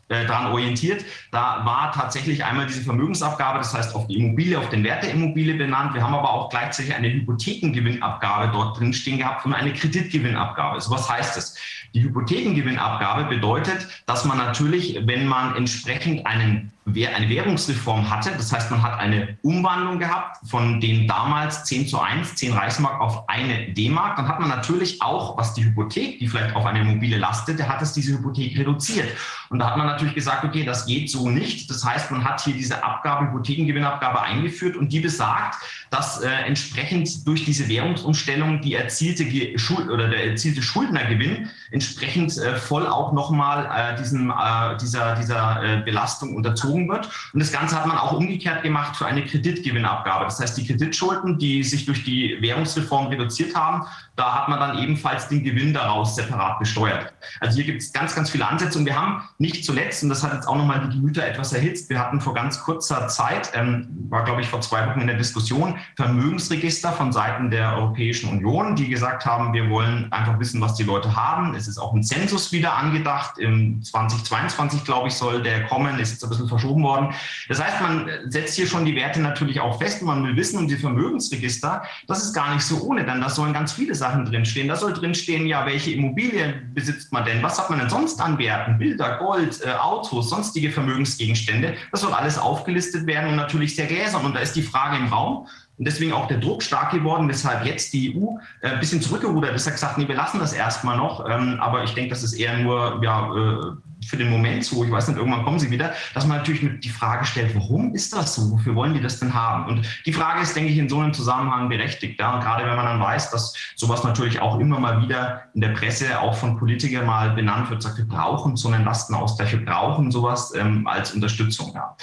äh, 0.09 0.25
daran 0.25 0.53
orientiert. 0.53 1.03
Da 1.31 1.65
war 1.65 1.91
tatsächlich 1.91 2.45
einmal 2.45 2.65
diese 2.65 2.81
Vermögensabgabe, 2.81 3.57
das 3.57 3.73
heißt 3.73 3.93
auf 3.93 4.07
die 4.07 4.15
Immobilie, 4.15 4.57
auf 4.57 4.69
den 4.69 4.81
Wert 4.85 5.03
der 5.03 5.11
Immobilie 5.11 5.55
benannt. 5.55 5.93
Wir 5.95 6.01
haben 6.01 6.13
aber 6.13 6.31
auch 6.31 6.49
gleichzeitig 6.49 6.95
eine 6.95 7.09
Hypothekengewinnabgabe 7.11 8.53
dort 8.53 8.79
drin 8.79 8.93
stehen 8.93 9.17
gehabt 9.17 9.45
und 9.45 9.53
eine 9.53 9.73
Kreditgewinnabgabe. 9.73 10.79
So 10.79 10.91
was 10.91 11.09
heißt 11.09 11.35
das? 11.35 11.55
Die 11.93 12.03
Hypothekengewinnabgabe 12.03 13.25
bedeutet, 13.25 13.85
dass 14.05 14.23
man 14.23 14.37
natürlich, 14.37 14.97
wenn 15.05 15.27
man 15.27 15.57
entsprechend 15.57 16.25
einen 16.25 16.71
eine 16.87 17.29
Währungsreform 17.29 18.09
hatte. 18.09 18.31
Das 18.31 18.51
heißt, 18.51 18.71
man 18.71 18.81
hat 18.81 18.99
eine 18.99 19.37
Umwandlung 19.41 19.99
gehabt 19.99 20.37
von 20.47 20.79
den 20.79 21.07
damals 21.07 21.65
10 21.65 21.87
zu 21.87 21.99
1, 21.99 22.35
10 22.35 22.53
Reichsmark 22.53 23.01
auf 23.01 23.27
eine 23.27 23.73
D-Mark. 23.73 24.15
Dann 24.15 24.27
hat 24.27 24.39
man 24.39 24.49
natürlich 24.49 25.01
auch, 25.01 25.37
was 25.37 25.53
die 25.53 25.65
Hypothek, 25.65 26.19
die 26.19 26.27
vielleicht 26.27 26.55
auf 26.55 26.65
eine 26.65 26.81
Immobilie 26.81 27.17
lastete, 27.17 27.67
hat 27.67 27.81
es 27.81 27.93
diese 27.93 28.13
Hypothek 28.13 28.57
reduziert. 28.57 29.09
Und 29.49 29.59
da 29.59 29.69
hat 29.69 29.77
man 29.77 29.87
natürlich 29.87 30.15
gesagt, 30.15 30.43
okay, 30.43 30.63
das 30.63 30.85
geht 30.85 31.09
so 31.09 31.29
nicht. 31.29 31.69
Das 31.69 31.83
heißt, 31.85 32.11
man 32.11 32.23
hat 32.23 32.41
hier 32.41 32.53
diese 32.53 32.83
Abgabe, 32.83 33.27
Hypothekengewinnabgabe 33.27 34.21
eingeführt 34.21 34.75
und 34.75 34.91
die 34.91 34.99
besagt, 34.99 35.55
dass 35.89 36.21
äh, 36.21 36.29
entsprechend 36.29 37.25
durch 37.27 37.45
diese 37.45 37.67
Währungsumstellung 37.67 38.61
die 38.61 38.73
erzielte 38.73 39.57
Schuld 39.57 39.89
oder 39.89 40.09
der 40.09 40.31
erzielte 40.31 40.61
Schuldnergewinn 40.61 41.49
entsprechend 41.71 42.37
äh, 42.37 42.55
voll 42.55 42.87
auch 42.87 43.13
nochmal 43.13 43.69
äh, 43.73 43.97
diesem, 43.97 44.31
äh, 44.31 44.77
dieser, 44.77 45.15
dieser 45.15 45.63
äh, 45.63 45.81
Belastung 45.83 46.35
unterzogen 46.35 46.89
wird. 46.89 47.09
Und 47.33 47.39
das 47.39 47.51
Ganze 47.51 47.75
hat 47.75 47.85
man 47.85 47.97
auch 47.97 48.13
umgekehrt 48.13 48.63
gemacht 48.63 48.95
für 48.95 49.05
eine 49.05 49.23
Kreditgewinnabgabe. 49.25 50.25
Das 50.25 50.39
heißt, 50.39 50.57
die 50.57 50.67
Kreditschulden, 50.67 51.37
die 51.37 51.63
sich 51.63 51.85
durch 51.85 52.03
die 52.03 52.37
Währungsreform 52.41 53.07
reduziert 53.07 53.55
haben, 53.55 53.85
da 54.15 54.33
hat 54.33 54.49
man 54.49 54.59
dann 54.59 54.79
ebenfalls 54.79 55.27
den 55.27 55.43
Gewinn 55.43 55.73
daraus 55.73 56.15
separat 56.15 56.59
besteuert. 56.59 57.13
Also 57.39 57.57
hier 57.57 57.65
gibt 57.65 57.81
es 57.81 57.93
ganz, 57.93 58.15
ganz 58.15 58.29
viele 58.29 58.47
Ansätze 58.47 58.79
und 58.79 58.85
wir 58.85 58.99
haben 58.99 59.21
nicht 59.39 59.63
zuletzt, 59.63 60.01
und 60.03 60.09
das 60.09 60.23
hat 60.23 60.33
jetzt 60.33 60.47
auch 60.47 60.55
nochmal 60.55 60.87
die 60.87 60.95
Gemüter 60.95 61.25
etwas 61.25 61.53
erhitzt, 61.53 61.89
wir 61.89 61.99
hatten 61.99 62.19
vor 62.19 62.33
ganz 62.33 62.59
kurzer 62.59 63.07
Zeit, 63.07 63.51
ähm, 63.53 63.87
war 64.09 64.23
glaube 64.23 64.41
ich 64.41 64.47
vor 64.47 64.61
zwei 64.61 64.87
Wochen 64.87 65.01
in 65.01 65.07
der 65.07 65.17
Diskussion, 65.17 65.75
Vermögensregister 65.95 66.91
von 66.91 67.11
Seiten 67.11 67.51
der 67.51 67.75
Europäischen 67.75 68.29
Union, 68.29 68.75
die 68.75 68.89
gesagt 68.89 69.25
haben, 69.25 69.53
wir 69.53 69.69
wollen 69.69 70.11
einfach 70.11 70.39
wissen, 70.39 70.59
was 70.59 70.73
die 70.75 70.83
Leute 70.83 71.15
haben. 71.15 71.53
Es 71.53 71.67
ist 71.67 71.77
auch 71.77 71.93
ein 71.93 72.03
Zensus 72.03 72.51
wieder 72.51 72.75
angedacht. 72.75 73.37
Im 73.37 73.83
2022, 73.83 74.83
glaube 74.83 75.09
ich, 75.09 75.13
soll 75.13 75.43
der 75.43 75.65
kommen, 75.65 75.99
ist 75.99 76.11
jetzt 76.11 76.23
ein 76.23 76.29
bisschen 76.29 76.47
verschoben 76.47 76.83
worden. 76.83 77.13
Das 77.47 77.63
heißt, 77.63 77.81
man 77.81 78.09
setzt 78.29 78.55
hier 78.55 78.65
schon 78.65 78.85
die 78.85 78.95
Werte 78.95 79.21
natürlich 79.21 79.59
auch 79.59 79.79
fest 79.79 80.01
und 80.01 80.07
man 80.07 80.23
will 80.23 80.35
wissen, 80.35 80.57
um 80.57 80.67
die 80.67 80.77
Vermögensregister, 80.77 81.83
das 82.07 82.23
ist 82.23 82.33
gar 82.33 82.53
nicht 82.53 82.63
so 82.63 82.81
ohne, 82.81 83.05
denn 83.05 83.21
da 83.21 83.29
sollen 83.29 83.53
ganz 83.53 83.73
viele 83.73 83.93
Sachen 83.93 84.25
drinstehen. 84.25 84.67
Da 84.67 84.75
soll 84.75 84.93
drinstehen, 84.93 85.45
ja, 85.45 85.65
welche 85.65 85.91
Immobilien 85.91 86.71
besitzt 86.73 87.13
man 87.13 87.25
denn? 87.25 87.43
Was 87.43 87.59
hat 87.59 87.69
man 87.69 87.79
denn 87.79 87.89
sonst 87.89 88.19
an 88.19 88.37
Werten? 88.39 88.77
Bilder, 88.77 89.17
Gold, 89.27 89.59
äh, 89.65 89.71
Autos, 89.71 90.29
sonstige 90.29 90.71
Vermögensgegenstände. 90.71 91.75
Das 91.91 92.01
soll 92.01 92.13
alles 92.13 92.37
aufgelistet 92.37 93.05
werden 93.05 93.29
und 93.29 93.35
natürlich 93.35 93.75
sehr 93.75 93.87
gläsern. 93.87 94.25
Und 94.25 94.35
da 94.35 94.39
ist 94.39 94.55
die 94.55 94.61
Frage 94.61 94.95
im 94.97 95.07
Raum, 95.07 95.47
und 95.77 95.85
deswegen 95.85 96.11
auch 96.11 96.27
der 96.27 96.37
Druck 96.37 96.63
stark 96.63 96.91
geworden, 96.91 97.29
weshalb 97.29 97.65
jetzt 97.65 97.93
die 97.93 98.15
EU 98.15 98.37
äh, 98.61 98.69
ein 98.69 98.79
bisschen 98.79 99.01
zurückgerudert 99.01 99.55
ist, 99.55 99.67
hat 99.67 99.73
gesagt, 99.73 99.97
nee, 99.97 100.07
wir 100.07 100.15
lassen 100.15 100.39
das 100.39 100.53
erstmal 100.53 100.97
noch. 100.97 101.23
Ähm, 101.29 101.59
aber 101.59 101.83
ich 101.83 101.93
denke, 101.93 102.09
das 102.09 102.23
ist 102.23 102.33
eher 102.33 102.57
nur 102.57 102.99
ja, 103.03 103.31
äh, 103.35 103.71
für 104.05 104.17
den 104.17 104.29
Moment 104.29 104.63
so, 104.63 104.83
ich 104.83 104.91
weiß 104.91 105.07
nicht, 105.07 105.17
irgendwann 105.17 105.43
kommen 105.43 105.59
sie 105.59 105.71
wieder, 105.71 105.93
dass 106.13 106.25
man 106.25 106.37
natürlich 106.37 106.79
die 106.79 106.89
Frage 106.89 107.25
stellt, 107.25 107.55
warum 107.55 107.93
ist 107.93 108.13
das 108.13 108.35
so? 108.35 108.51
Wofür 108.51 108.75
wollen 108.75 108.93
die 108.93 109.01
das 109.01 109.19
denn 109.19 109.33
haben? 109.33 109.65
Und 109.65 109.85
die 110.05 110.13
Frage 110.13 110.41
ist, 110.41 110.55
denke 110.55 110.71
ich, 110.71 110.77
in 110.77 110.89
so 110.89 110.99
einem 110.99 111.13
Zusammenhang 111.13 111.69
berechtigt. 111.69 112.19
Ja? 112.19 112.35
Und 112.35 112.41
gerade 112.41 112.65
wenn 112.65 112.75
man 112.75 112.85
dann 112.85 112.99
weiß, 112.99 113.31
dass 113.31 113.53
sowas 113.75 114.03
natürlich 114.03 114.39
auch 114.39 114.59
immer 114.59 114.79
mal 114.79 115.01
wieder 115.01 115.43
in 115.53 115.61
der 115.61 115.69
Presse 115.69 116.19
auch 116.19 116.35
von 116.35 116.57
Politikern 116.57 117.05
mal 117.05 117.31
benannt 117.31 117.69
wird, 117.69 117.81
sagt, 117.81 117.97
wir 117.97 118.07
brauchen 118.07 118.55
so 118.55 118.69
einen 118.69 118.85
Lastenausgleich, 118.85 119.51
wir 119.51 119.65
brauchen 119.65 120.11
sowas 120.11 120.53
ähm, 120.55 120.87
als 120.87 121.13
Unterstützung. 121.13 121.71
Ja. 121.73 121.95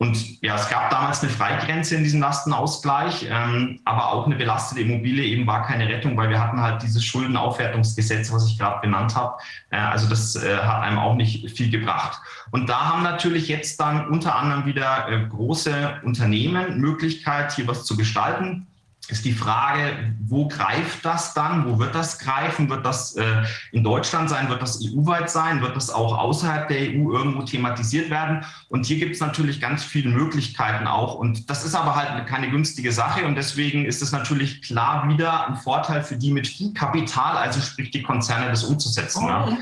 Und 0.00 0.40
ja, 0.40 0.56
es 0.56 0.66
gab 0.70 0.88
damals 0.88 1.22
eine 1.22 1.30
Freigrenze 1.30 1.94
in 1.94 2.02
diesem 2.02 2.22
Lastenausgleich, 2.22 3.26
ähm, 3.30 3.80
aber 3.84 4.10
auch 4.10 4.24
eine 4.24 4.34
belastete 4.34 4.80
Immobilie 4.80 5.26
eben 5.26 5.46
war 5.46 5.62
keine 5.62 5.86
Rettung, 5.88 6.16
weil 6.16 6.30
wir 6.30 6.40
hatten 6.40 6.58
halt 6.58 6.82
dieses 6.82 7.04
Schuldenaufwertungsgesetz, 7.04 8.32
was 8.32 8.48
ich 8.48 8.58
gerade 8.58 8.80
benannt 8.80 9.14
habe. 9.14 9.36
Äh, 9.68 9.76
also 9.76 10.08
das 10.08 10.36
äh, 10.36 10.56
hat 10.56 10.84
einem 10.84 10.98
auch 10.98 11.16
nicht 11.16 11.50
viel 11.50 11.70
gebracht. 11.70 12.18
Und 12.50 12.70
da 12.70 12.88
haben 12.88 13.02
natürlich 13.02 13.48
jetzt 13.48 13.78
dann 13.78 14.08
unter 14.08 14.36
anderem 14.36 14.64
wieder 14.64 15.06
äh, 15.06 15.26
große 15.26 16.00
Unternehmen 16.02 16.80
Möglichkeit, 16.80 17.52
hier 17.52 17.68
was 17.68 17.84
zu 17.84 17.94
gestalten. 17.94 18.69
Ist 19.12 19.24
die 19.24 19.32
Frage, 19.32 20.14
wo 20.20 20.48
greift 20.48 21.04
das 21.04 21.34
dann? 21.34 21.66
Wo 21.66 21.78
wird 21.78 21.94
das 21.94 22.18
greifen? 22.18 22.68
Wird 22.68 22.84
das 22.84 23.16
äh, 23.16 23.42
in 23.72 23.82
Deutschland 23.82 24.30
sein? 24.30 24.48
Wird 24.48 24.62
das 24.62 24.80
EU-weit 24.82 25.30
sein? 25.30 25.60
Wird 25.60 25.76
das 25.76 25.90
auch 25.90 26.16
außerhalb 26.16 26.68
der 26.68 26.78
EU 26.78 27.12
irgendwo 27.12 27.42
thematisiert 27.42 28.10
werden? 28.10 28.44
Und 28.68 28.86
hier 28.86 28.98
gibt 28.98 29.14
es 29.14 29.20
natürlich 29.20 29.60
ganz 29.60 29.84
viele 29.84 30.10
Möglichkeiten 30.10 30.86
auch. 30.86 31.14
Und 31.14 31.50
das 31.50 31.64
ist 31.64 31.74
aber 31.74 31.96
halt 31.96 32.26
keine 32.26 32.50
günstige 32.50 32.92
Sache. 32.92 33.24
Und 33.24 33.34
deswegen 33.34 33.84
ist 33.84 34.02
es 34.02 34.12
natürlich 34.12 34.62
klar 34.62 35.08
wieder 35.08 35.48
ein 35.48 35.56
Vorteil 35.56 36.02
für 36.02 36.16
die 36.16 36.30
mit 36.30 36.46
viel 36.46 36.72
Kapital, 36.72 37.36
also 37.36 37.60
sprich 37.60 37.90
die 37.90 38.02
Konzerne, 38.02 38.48
das 38.48 38.64
umzusetzen. 38.64 39.26
Ja. 39.26 39.58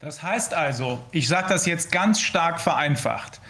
Das 0.00 0.22
heißt 0.22 0.52
also, 0.52 1.02
ich 1.12 1.28
sage 1.28 1.48
das 1.48 1.64
jetzt 1.64 1.90
ganz 1.90 2.20
stark 2.20 2.60
vereinfacht 2.60 3.40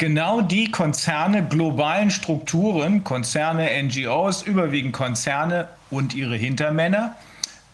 genau 0.00 0.40
die 0.40 0.70
Konzerne, 0.70 1.46
globalen 1.46 2.10
Strukturen, 2.10 3.04
Konzerne, 3.04 3.68
NGOs, 3.82 4.42
überwiegend 4.42 4.94
Konzerne 4.94 5.68
und 5.90 6.14
ihre 6.14 6.36
Hintermänner, 6.36 7.16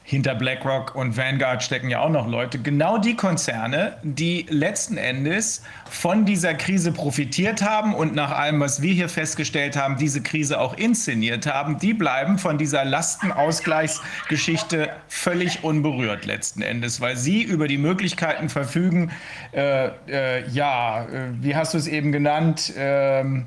hinter 0.09 0.37
BlackRock 0.37 0.95
und 0.95 1.17
Vanguard 1.17 1.65
stecken 1.65 1.91
ja 1.91 1.99
auch 1.99 2.11
noch 2.11 2.29
Leute, 2.29 2.61
genau 2.61 2.97
die 2.97 3.17
Konzerne, 3.17 3.97
die 4.05 4.47
letzten 4.49 4.99
Endes 4.99 5.65
von 5.91 6.25
dieser 6.25 6.55
Krise 6.55 6.93
profitiert 6.93 7.61
haben 7.61 7.93
und 7.93 8.15
nach 8.15 8.31
allem, 8.31 8.61
was 8.61 8.83
wir 8.83 8.95
hier 8.95 9.09
festgestellt 9.09 9.77
haben, 9.77 9.97
diese 9.97 10.23
Krise 10.23 10.61
auch 10.61 10.75
inszeniert 10.75 11.53
haben, 11.53 11.81
die 11.81 11.93
bleiben 11.93 12.39
von 12.39 12.57
dieser 12.57 12.85
Lastenausgleichsgeschichte 12.85 14.91
völlig 15.09 15.65
unberührt 15.65 16.25
letzten 16.25 16.63
Endes, 16.63 17.01
weil 17.01 17.17
sie 17.17 17.43
über 17.43 17.67
die 17.67 17.79
Möglichkeiten 17.79 18.49
verfügen, 18.49 19.11
äh, 19.53 19.89
äh, 20.07 20.49
ja, 20.51 21.05
äh, 21.07 21.31
wie 21.41 21.57
hast 21.57 21.75
du 21.75 21.79
es 21.79 21.89
eben 21.89 22.13
genannt, 22.13 22.73
ähm, 22.79 23.47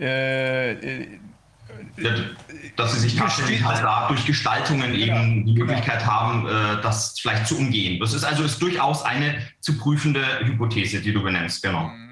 äh, 0.00 0.72
äh, 0.72 1.06
dass 2.76 2.94
sie 2.94 3.00
sich 3.00 3.16
tatsächlich 3.16 3.64
halt 3.64 3.82
da 3.82 4.08
durch 4.08 4.24
Gestaltungen 4.24 4.92
genau. 4.92 5.20
eben 5.20 5.46
die 5.46 5.54
Möglichkeit 5.54 6.00
genau. 6.00 6.12
haben, 6.12 6.46
äh, 6.46 6.82
das 6.82 7.18
vielleicht 7.18 7.46
zu 7.46 7.58
umgehen. 7.58 8.00
Das 8.00 8.14
ist 8.14 8.24
also 8.24 8.42
ist 8.42 8.60
durchaus 8.60 9.02
eine 9.04 9.38
zu 9.60 9.78
prüfende 9.78 10.22
Hypothese, 10.44 11.00
die 11.00 11.12
du 11.12 11.22
benennst, 11.22 11.62
genau. 11.62 11.84
Mhm. 11.84 12.10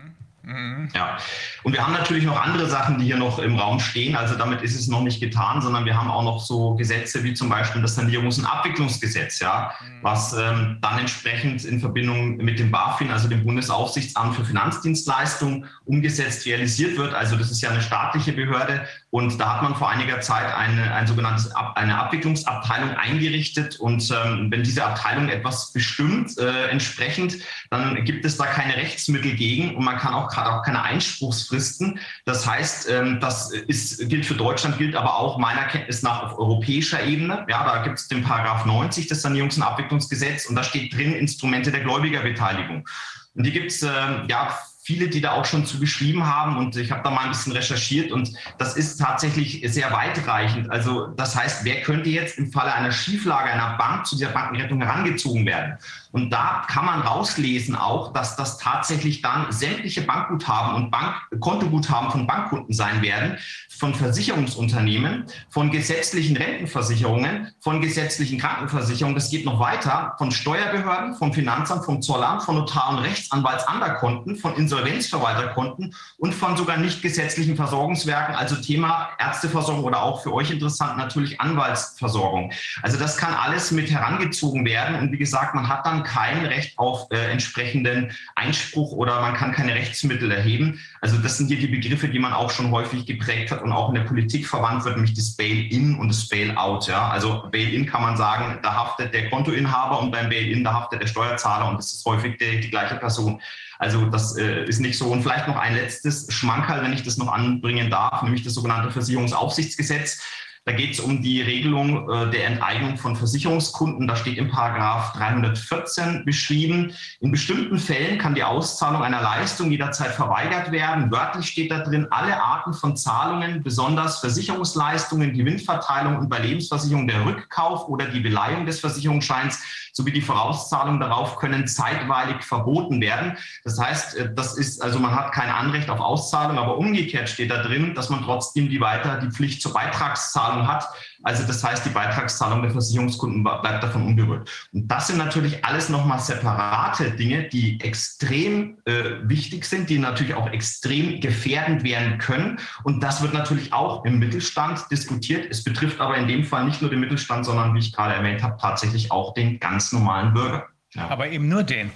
Mhm. 0.48 0.88
Ja, 0.94 1.18
und 1.62 1.74
wir 1.74 1.84
haben 1.84 1.92
natürlich 1.92 2.24
noch 2.24 2.40
andere 2.42 2.66
Sachen, 2.68 2.98
die 2.98 3.04
hier 3.04 3.18
noch 3.18 3.38
im 3.38 3.56
Raum 3.56 3.80
stehen. 3.80 4.16
Also 4.16 4.34
damit 4.34 4.62
ist 4.62 4.74
es 4.74 4.88
noch 4.88 5.02
nicht 5.02 5.20
getan, 5.20 5.60
sondern 5.60 5.84
wir 5.84 5.94
haben 5.94 6.10
auch 6.10 6.22
noch 6.22 6.40
so 6.40 6.74
Gesetze 6.74 7.22
wie 7.22 7.34
zum 7.34 7.50
Beispiel 7.50 7.82
das 7.82 7.98
Sanierungs- 7.98 8.38
und 8.38 8.46
Abwicklungsgesetz, 8.46 9.40
ja, 9.40 9.74
mhm. 9.78 9.98
was 10.00 10.32
ähm, 10.32 10.78
dann 10.80 11.00
entsprechend 11.00 11.66
in 11.66 11.80
Verbindung 11.80 12.38
mit 12.38 12.58
dem 12.58 12.70
BaFin, 12.70 13.10
also 13.10 13.28
dem 13.28 13.44
Bundesaufsichtsamt 13.44 14.36
für 14.36 14.44
Finanzdienstleistungen, 14.44 15.66
umgesetzt, 15.84 16.46
realisiert 16.46 16.96
wird. 16.96 17.12
Also 17.12 17.36
das 17.36 17.50
ist 17.50 17.60
ja 17.60 17.68
eine 17.68 17.82
staatliche 17.82 18.32
Behörde 18.32 18.86
und 19.10 19.40
da 19.40 19.54
hat 19.54 19.62
man 19.62 19.74
vor 19.74 19.88
einiger 19.88 20.20
Zeit 20.20 20.54
eine, 20.54 20.92
ein 20.94 21.06
sogenanntes 21.06 21.50
eine 21.54 21.98
Abwicklungsabteilung 21.98 22.90
eingerichtet 22.90 23.80
und 23.80 24.10
ähm, 24.10 24.50
wenn 24.50 24.62
diese 24.62 24.84
Abteilung 24.84 25.30
etwas 25.30 25.72
bestimmt 25.72 26.36
äh, 26.36 26.68
entsprechend, 26.68 27.38
dann 27.70 28.04
gibt 28.04 28.26
es 28.26 28.36
da 28.36 28.44
keine 28.44 28.76
Rechtsmittel 28.76 29.34
gegen 29.34 29.76
und 29.76 29.84
man 29.84 29.96
kann 29.96 30.14
auch 30.14 30.28
auch 30.36 30.62
keine 30.62 30.82
Einspruchsfristen. 30.82 31.98
Das 32.26 32.46
heißt, 32.46 32.90
ähm, 32.90 33.18
das 33.20 33.50
ist, 33.50 34.08
gilt 34.08 34.26
für 34.26 34.34
Deutschland, 34.34 34.78
gilt 34.78 34.94
aber 34.94 35.18
auch 35.18 35.38
meiner 35.38 35.64
Kenntnis 35.64 36.02
nach 36.02 36.22
auf 36.24 36.38
europäischer 36.38 37.04
Ebene. 37.04 37.46
Ja, 37.48 37.64
da 37.64 37.82
gibt 37.82 37.98
es 37.98 38.08
den 38.08 38.22
Paragraph 38.22 38.66
90 38.66 39.06
des 39.06 39.24
Sanierungs- 39.24 39.56
und 39.56 39.62
Abwicklungsgesetzes 39.62 40.48
und 40.48 40.54
da 40.54 40.62
steht 40.62 40.94
drin 40.94 41.14
Instrumente 41.14 41.72
der 41.72 41.80
Gläubigerbeteiligung. 41.80 42.86
Und 43.34 43.44
die 43.44 43.52
gibt 43.52 43.70
es 43.70 43.82
äh, 43.82 43.88
ja 44.28 44.58
viele, 44.88 45.08
die 45.08 45.20
da 45.20 45.32
auch 45.32 45.44
schon 45.44 45.66
zu 45.66 45.78
geschrieben 45.78 46.24
haben 46.24 46.56
und 46.56 46.74
ich 46.74 46.90
habe 46.90 47.02
da 47.04 47.10
mal 47.10 47.24
ein 47.24 47.28
bisschen 47.28 47.52
recherchiert 47.52 48.10
und 48.10 48.32
das 48.56 48.74
ist 48.74 48.96
tatsächlich 48.96 49.60
sehr 49.66 49.92
weitreichend. 49.92 50.70
Also 50.70 51.08
das 51.08 51.36
heißt, 51.36 51.62
wer 51.66 51.82
könnte 51.82 52.08
jetzt 52.08 52.38
im 52.38 52.50
Falle 52.50 52.72
einer 52.72 52.90
Schieflage 52.90 53.50
einer 53.50 53.76
Bank 53.76 54.06
zu 54.06 54.16
dieser 54.16 54.30
Bankenrettung 54.30 54.80
herangezogen 54.80 55.44
werden? 55.44 55.76
Und 56.12 56.30
da 56.30 56.64
kann 56.68 56.86
man 56.86 57.02
rauslesen 57.02 57.76
auch, 57.76 58.14
dass 58.14 58.34
das 58.36 58.56
tatsächlich 58.56 59.20
dann 59.20 59.52
sämtliche 59.52 60.00
Bankguthaben 60.00 60.74
und 60.76 60.90
Bankkontoguthaben 60.90 62.10
von 62.10 62.26
Bankkunden 62.26 62.72
sein 62.72 63.02
werden, 63.02 63.36
von 63.78 63.94
Versicherungsunternehmen, 63.94 65.26
von 65.50 65.70
gesetzlichen 65.70 66.36
Rentenversicherungen, 66.36 67.52
von 67.60 67.80
gesetzlichen 67.80 68.38
Krankenversicherungen. 68.38 69.14
Das 69.14 69.30
geht 69.30 69.44
noch 69.44 69.60
weiter, 69.60 70.14
von 70.18 70.30
Steuerbehörden, 70.30 71.14
vom 71.14 71.32
Finanzamt, 71.32 71.84
vom 71.84 72.02
Zollamt, 72.02 72.42
von 72.42 72.56
Notar- 72.56 72.90
und 72.90 72.98
Rechtsanwaltsanderkonten, 72.98 74.36
von 74.36 74.56
Insolvenzverwalterkonten 74.56 75.94
und 76.18 76.34
von 76.34 76.56
sogar 76.56 76.76
nicht 76.76 77.02
gesetzlichen 77.02 77.56
Versorgungswerken, 77.56 78.34
also 78.34 78.56
Thema 78.56 79.10
Ärzteversorgung 79.18 79.84
oder 79.84 80.02
auch 80.02 80.22
für 80.22 80.32
euch 80.34 80.50
interessant 80.50 80.98
natürlich 80.98 81.40
Anwaltsversorgung. 81.40 82.52
Also 82.82 82.98
das 82.98 83.16
kann 83.16 83.34
alles 83.34 83.70
mit 83.70 83.90
herangezogen 83.90 84.64
werden. 84.64 84.96
Und 84.96 85.12
wie 85.12 85.18
gesagt, 85.18 85.54
man 85.54 85.68
hat 85.68 85.86
dann 85.86 86.02
kein 86.02 86.44
Recht 86.46 86.78
auf 86.78 87.06
äh, 87.10 87.30
entsprechenden 87.30 88.12
Einspruch 88.34 88.92
oder 88.92 89.20
man 89.20 89.34
kann 89.34 89.52
keine 89.52 89.74
Rechtsmittel 89.74 90.30
erheben. 90.30 90.80
Also 91.00 91.18
das 91.18 91.36
sind 91.36 91.48
hier 91.48 91.58
die 91.58 91.68
Begriffe, 91.68 92.08
die 92.08 92.18
man 92.18 92.32
auch 92.32 92.50
schon 92.50 92.70
häufig 92.70 93.06
geprägt 93.06 93.50
hat 93.50 93.62
und 93.62 93.72
auch 93.72 93.88
in 93.88 93.94
der 93.94 94.02
Politik 94.02 94.46
verwandt 94.46 94.84
wird, 94.84 94.96
nämlich 94.96 95.14
das 95.14 95.36
Bail-in 95.36 95.96
und 95.98 96.08
das 96.08 96.28
Bail-out. 96.28 96.88
Ja? 96.88 97.08
Also 97.08 97.44
Bail-in 97.50 97.86
kann 97.86 98.02
man 98.02 98.16
sagen, 98.16 98.58
da 98.62 98.74
haftet 98.74 99.14
der 99.14 99.30
Kontoinhaber 99.30 100.00
und 100.00 100.10
beim 100.10 100.28
Bail-in, 100.28 100.64
da 100.64 100.74
haftet 100.74 101.02
der 101.02 101.06
Steuerzahler 101.06 101.68
und 101.68 101.78
das 101.78 101.92
ist 101.92 102.04
häufig 102.04 102.38
die, 102.38 102.60
die 102.60 102.70
gleiche 102.70 102.96
Person. 102.96 103.40
Also 103.78 104.06
das 104.06 104.36
äh, 104.36 104.64
ist 104.64 104.80
nicht 104.80 104.98
so. 104.98 105.06
Und 105.06 105.22
vielleicht 105.22 105.46
noch 105.46 105.56
ein 105.56 105.74
letztes 105.74 106.32
Schmankerl, 106.32 106.82
wenn 106.82 106.92
ich 106.92 107.04
das 107.04 107.16
noch 107.16 107.32
anbringen 107.32 107.90
darf, 107.90 108.22
nämlich 108.22 108.42
das 108.42 108.54
sogenannte 108.54 108.90
Versicherungsaufsichtsgesetz. 108.90 110.20
Da 110.68 110.74
geht 110.74 110.92
es 110.92 111.00
um 111.00 111.22
die 111.22 111.40
Regelung 111.40 112.10
äh, 112.10 112.30
der 112.30 112.46
Enteignung 112.46 112.98
von 112.98 113.16
Versicherungskunden. 113.16 114.06
Da 114.06 114.16
steht 114.16 114.36
im 114.36 114.50
Paragraph 114.50 115.14
314 115.14 116.26
beschrieben, 116.26 116.92
in 117.20 117.30
bestimmten 117.30 117.78
Fällen 117.78 118.18
kann 118.18 118.34
die 118.34 118.44
Auszahlung 118.44 119.02
einer 119.02 119.22
Leistung 119.22 119.70
jederzeit 119.70 120.10
verweigert 120.10 120.70
werden. 120.70 121.10
Wörtlich 121.10 121.48
steht 121.48 121.70
da 121.70 121.78
drin, 121.78 122.06
alle 122.10 122.38
Arten 122.38 122.74
von 122.74 122.98
Zahlungen, 122.98 123.62
besonders 123.62 124.18
Versicherungsleistungen, 124.18 125.32
Gewinnverteilung 125.32 126.18
und 126.18 126.28
bei 126.28 126.38
Lebensversicherung 126.40 127.08
der 127.08 127.24
Rückkauf 127.24 127.88
oder 127.88 128.04
die 128.04 128.20
Beleihung 128.20 128.66
des 128.66 128.80
Versicherungsscheins 128.80 129.62
sowie 129.98 130.12
die 130.12 130.20
Vorauszahlung 130.20 131.00
darauf 131.00 131.36
können 131.36 131.66
zeitweilig 131.66 132.42
verboten 132.42 133.00
werden. 133.00 133.36
Das 133.64 133.80
heißt, 133.80 134.16
äh, 134.16 134.34
das 134.34 134.56
ist, 134.56 134.82
also 134.82 134.98
man 134.98 135.14
hat 135.14 135.32
kein 135.32 135.50
Anrecht 135.50 135.90
auf 135.90 136.00
Auszahlung, 136.00 136.58
aber 136.58 136.78
umgekehrt 136.78 137.28
steht 137.28 137.50
da 137.50 137.62
drin, 137.62 137.94
dass 137.94 138.10
man 138.10 138.22
trotzdem 138.22 138.68
die 138.68 138.80
weiter 138.80 139.18
die 139.18 139.30
Pflicht 139.30 139.60
zur 139.60 139.72
Beitragszahlung 139.72 140.57
hat. 140.66 140.86
Also 141.22 141.44
das 141.44 141.62
heißt, 141.62 141.84
die 141.84 141.90
Beitragszahlung 141.90 142.62
der 142.62 142.70
Versicherungskunden 142.70 143.42
bleibt 143.42 143.82
davon 143.82 144.06
unberührt. 144.06 144.48
Und 144.72 144.88
das 144.88 145.08
sind 145.08 145.18
natürlich 145.18 145.64
alles 145.64 145.88
nochmal 145.88 146.18
separate 146.20 147.10
Dinge, 147.12 147.48
die 147.48 147.80
extrem 147.80 148.78
äh, 148.84 149.16
wichtig 149.22 149.64
sind, 149.64 149.90
die 149.90 149.98
natürlich 149.98 150.34
auch 150.34 150.50
extrem 150.50 151.20
gefährdend 151.20 151.84
werden 151.84 152.18
können. 152.18 152.58
Und 152.84 153.02
das 153.02 153.22
wird 153.22 153.34
natürlich 153.34 153.72
auch 153.72 154.04
im 154.04 154.18
Mittelstand 154.18 154.86
diskutiert. 154.90 155.46
Es 155.50 155.64
betrifft 155.64 156.00
aber 156.00 156.16
in 156.16 156.28
dem 156.28 156.44
Fall 156.44 156.64
nicht 156.64 156.80
nur 156.80 156.90
den 156.90 157.00
Mittelstand, 157.00 157.44
sondern 157.44 157.74
wie 157.74 157.80
ich 157.80 157.92
gerade 157.92 158.14
erwähnt 158.14 158.42
habe, 158.42 158.56
tatsächlich 158.60 159.10
auch 159.10 159.34
den 159.34 159.60
ganz 159.60 159.92
normalen 159.92 160.32
Bürger. 160.32 160.66
Ja. 160.94 161.10
Aber 161.10 161.28
eben 161.28 161.48
nur 161.48 161.64
den. 161.64 161.90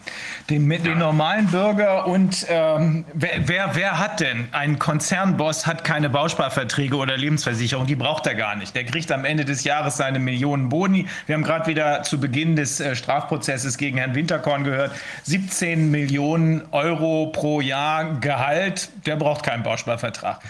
Den, 0.51 0.69
den 0.69 0.85
ja. 0.85 0.95
normalen 0.95 1.47
Bürger 1.47 2.07
und 2.07 2.45
ähm, 2.51 3.07
wer, 3.15 3.49
wer, 3.49 3.75
wer, 3.75 3.99
hat 3.99 4.21
denn? 4.21 4.49
Ein 4.53 4.79
Konzernboss 4.79 5.67
hat 5.67 5.83
keine 5.83 6.11
Bausparverträge 6.11 6.97
oder 6.97 7.17
Lebensversicherung, 7.17 7.87
die 7.87 7.97
braucht 7.97 8.27
er 8.27 8.35
gar 8.35 8.55
nicht. 8.55 8.75
Der 8.77 8.85
kriegt 8.85 9.11
am 9.11 9.25
Ende 9.25 9.47
des 9.47 9.65
Jahres 9.65 9.97
seine 9.97 10.19
Millionen 10.19 10.69
Boni. 10.69 11.07
Wir 11.25 11.37
haben 11.37 11.43
gerade 11.43 11.69
wieder 11.69 12.03
zu 12.03 12.21
Beginn 12.21 12.55
des 12.55 12.81
äh, 12.81 12.95
Strafprozesses 12.95 13.79
gegen 13.79 13.97
Herrn 13.97 14.15
Winterkorn 14.15 14.63
gehört, 14.63 14.93
17 15.23 15.91
Millionen 15.91 16.63
Euro 16.73 17.29
pro 17.29 17.63
Jahr 17.63 18.21
Gehalt, 18.21 18.91
der 19.07 19.17
braucht 19.17 19.43
keinen 19.43 19.63
Bausparvertrag. 19.63 20.41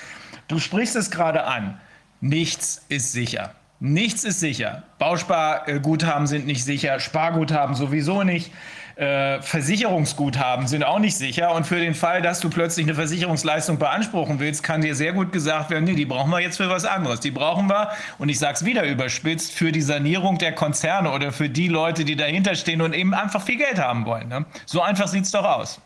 Du 0.48 0.58
sprichst 0.58 0.96
es 0.96 1.12
gerade 1.12 1.44
an. 1.44 1.80
Nichts 2.20 2.84
ist 2.88 3.12
sicher. 3.12 3.54
Nichts 3.84 4.22
ist 4.22 4.38
sicher. 4.38 4.84
Bausparguthaben 5.00 6.28
sind 6.28 6.46
nicht 6.46 6.64
sicher, 6.64 7.00
Sparguthaben 7.00 7.74
sowieso 7.74 8.22
nicht. 8.22 8.52
Äh, 8.94 9.42
Versicherungsguthaben 9.42 10.68
sind 10.68 10.84
auch 10.84 11.00
nicht 11.00 11.16
sicher. 11.16 11.52
Und 11.52 11.66
für 11.66 11.80
den 11.80 11.96
Fall, 11.96 12.22
dass 12.22 12.38
du 12.38 12.48
plötzlich 12.48 12.86
eine 12.86 12.94
Versicherungsleistung 12.94 13.80
beanspruchen 13.80 14.38
willst, 14.38 14.62
kann 14.62 14.82
dir 14.82 14.94
sehr 14.94 15.12
gut 15.12 15.32
gesagt 15.32 15.70
werden, 15.70 15.82
nee, 15.82 15.96
die 15.96 16.04
brauchen 16.04 16.30
wir 16.30 16.38
jetzt 16.38 16.58
für 16.58 16.68
was 16.68 16.84
anderes. 16.84 17.18
Die 17.18 17.32
brauchen 17.32 17.68
wir, 17.68 17.88
und 18.18 18.28
ich 18.28 18.38
sage 18.38 18.54
es 18.54 18.64
wieder 18.64 18.84
überspitzt, 18.84 19.52
für 19.52 19.72
die 19.72 19.82
Sanierung 19.82 20.38
der 20.38 20.52
Konzerne 20.52 21.10
oder 21.10 21.32
für 21.32 21.48
die 21.48 21.66
Leute, 21.66 22.04
die 22.04 22.14
dahinter 22.14 22.54
stehen 22.54 22.82
und 22.82 22.94
eben 22.94 23.14
einfach 23.14 23.42
viel 23.42 23.56
Geld 23.56 23.80
haben 23.80 24.06
wollen. 24.06 24.28
Ne? 24.28 24.46
So 24.64 24.80
einfach 24.80 25.08
sieht 25.08 25.24
es 25.24 25.32
doch 25.32 25.44
aus. 25.44 25.80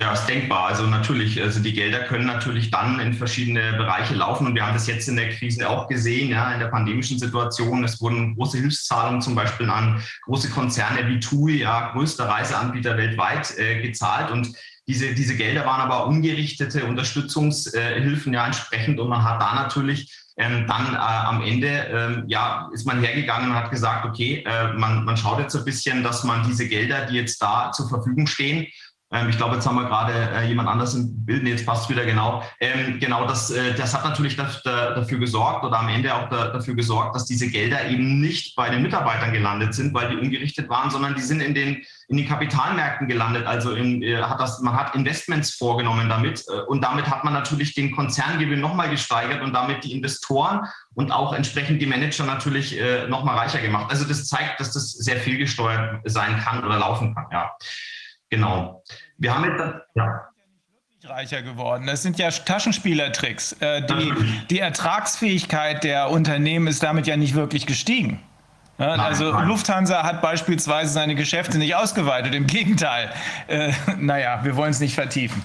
Ja, 0.00 0.12
ist 0.12 0.26
denkbar. 0.26 0.66
Also 0.66 0.84
natürlich, 0.86 1.42
also 1.42 1.58
die 1.58 1.72
Gelder 1.72 2.00
können 2.04 2.26
natürlich 2.26 2.70
dann 2.70 3.00
in 3.00 3.14
verschiedene 3.14 3.72
Bereiche 3.72 4.14
laufen 4.14 4.46
und 4.46 4.54
wir 4.54 4.64
haben 4.64 4.74
das 4.74 4.86
jetzt 4.86 5.08
in 5.08 5.16
der 5.16 5.30
Krise 5.30 5.68
auch 5.68 5.88
gesehen, 5.88 6.30
ja, 6.30 6.52
in 6.52 6.60
der 6.60 6.68
pandemischen 6.68 7.18
Situation. 7.18 7.82
Es 7.82 8.00
wurden 8.00 8.36
große 8.36 8.58
Hilfszahlungen 8.58 9.20
zum 9.20 9.34
Beispiel 9.34 9.68
an 9.68 10.00
große 10.22 10.50
Konzerne 10.50 11.08
wie 11.08 11.18
TUI, 11.18 11.62
ja, 11.62 11.90
größter 11.90 12.28
Reiseanbieter 12.28 12.96
weltweit, 12.96 13.58
äh, 13.58 13.82
gezahlt 13.82 14.30
und 14.30 14.54
diese, 14.86 15.14
diese 15.14 15.36
Gelder 15.36 15.66
waren 15.66 15.80
aber 15.80 16.06
ungerichtete 16.06 16.84
Unterstützungshilfen 16.84 18.32
ja 18.32 18.46
entsprechend 18.46 19.00
und 19.00 19.08
man 19.08 19.24
hat 19.24 19.42
da 19.42 19.54
natürlich 19.56 20.10
ähm, 20.38 20.66
dann 20.68 20.94
äh, 20.94 20.98
am 20.98 21.42
Ende 21.42 21.66
ähm, 21.66 22.24
ja, 22.28 22.70
ist 22.72 22.86
man 22.86 23.02
hergegangen 23.02 23.50
und 23.50 23.56
hat 23.56 23.70
gesagt, 23.72 24.06
okay, 24.06 24.44
äh, 24.46 24.72
man, 24.74 25.04
man 25.04 25.16
schaut 25.16 25.40
jetzt 25.40 25.52
so 25.52 25.58
ein 25.58 25.64
bisschen, 25.64 26.04
dass 26.04 26.22
man 26.22 26.46
diese 26.46 26.68
Gelder, 26.68 27.06
die 27.06 27.16
jetzt 27.16 27.42
da 27.42 27.72
zur 27.72 27.88
Verfügung 27.88 28.28
stehen, 28.28 28.66
ich 29.30 29.38
glaube, 29.38 29.54
jetzt 29.54 29.66
haben 29.66 29.76
wir 29.76 29.86
gerade 29.86 30.12
äh, 30.12 30.46
jemand 30.48 30.68
anders 30.68 30.94
im 30.94 31.24
Bild, 31.24 31.42
nee, 31.42 31.50
jetzt 31.50 31.64
passt 31.64 31.88
wieder 31.88 32.04
genau. 32.04 32.42
Ähm, 32.60 33.00
genau, 33.00 33.26
das, 33.26 33.50
äh, 33.50 33.72
das 33.74 33.94
hat 33.94 34.04
natürlich 34.04 34.36
dafür, 34.36 35.18
gesorgt 35.18 35.64
oder 35.64 35.78
am 35.78 35.88
Ende 35.88 36.14
auch 36.14 36.28
da, 36.28 36.48
dafür 36.48 36.74
gesorgt, 36.74 37.14
dass 37.14 37.24
diese 37.24 37.48
Gelder 37.48 37.88
eben 37.88 38.20
nicht 38.20 38.54
bei 38.54 38.68
den 38.68 38.82
Mitarbeitern 38.82 39.32
gelandet 39.32 39.72
sind, 39.72 39.94
weil 39.94 40.10
die 40.10 40.16
ungerichtet 40.16 40.68
waren, 40.68 40.90
sondern 40.90 41.14
die 41.14 41.22
sind 41.22 41.40
in 41.40 41.54
den, 41.54 41.82
in 42.08 42.18
den 42.18 42.28
Kapitalmärkten 42.28 43.08
gelandet. 43.08 43.46
Also 43.46 43.72
in, 43.72 44.02
äh, 44.02 44.18
hat 44.18 44.40
das, 44.40 44.60
man 44.60 44.76
hat 44.76 44.94
Investments 44.94 45.54
vorgenommen 45.54 46.10
damit 46.10 46.44
und 46.66 46.84
damit 46.84 47.08
hat 47.08 47.24
man 47.24 47.32
natürlich 47.32 47.74
den 47.74 47.96
Konzerngewinn 47.96 48.60
nochmal 48.60 48.90
gesteigert 48.90 49.42
und 49.42 49.54
damit 49.54 49.84
die 49.84 49.92
Investoren 49.92 50.66
und 50.94 51.12
auch 51.12 51.32
entsprechend 51.32 51.80
die 51.80 51.86
Manager 51.86 52.24
natürlich 52.24 52.78
nochmal 53.08 53.38
reicher 53.38 53.60
gemacht. 53.60 53.86
Also 53.90 54.04
das 54.04 54.26
zeigt, 54.26 54.60
dass 54.60 54.72
das 54.72 54.92
sehr 54.92 55.16
viel 55.16 55.38
gesteuert 55.38 56.00
sein 56.04 56.38
kann 56.40 56.64
oder 56.64 56.78
laufen 56.78 57.14
kann. 57.14 57.26
Ja. 57.32 57.52
Genau. 58.30 58.82
Wir 59.16 59.34
haben 59.34 59.44
jetzt, 59.44 59.62
ja 59.94 60.28
reicher 61.04 61.42
geworden. 61.42 61.86
Das 61.86 62.02
sind 62.02 62.18
ja 62.18 62.30
Taschenspielertricks. 62.30 63.52
Äh, 63.60 63.82
die, 63.86 64.12
die, 64.50 64.58
Ertragsfähigkeit 64.58 65.84
der 65.84 66.10
Unternehmen 66.10 66.66
ist 66.66 66.82
damit 66.82 67.06
ja 67.06 67.16
nicht 67.16 67.34
wirklich 67.34 67.66
gestiegen. 67.66 68.20
Ja, 68.78 68.96
nein, 68.96 69.00
also 69.00 69.32
nein. 69.32 69.48
Lufthansa 69.48 70.02
hat 70.04 70.22
beispielsweise 70.22 70.92
seine 70.92 71.14
Geschäfte 71.14 71.58
nicht 71.58 71.74
ausgeweitet. 71.74 72.34
Im 72.34 72.46
Gegenteil. 72.46 73.10
Äh, 73.48 73.72
naja, 73.96 74.40
wir 74.44 74.56
wollen 74.56 74.70
es 74.70 74.80
nicht 74.80 74.94
vertiefen. 74.94 75.42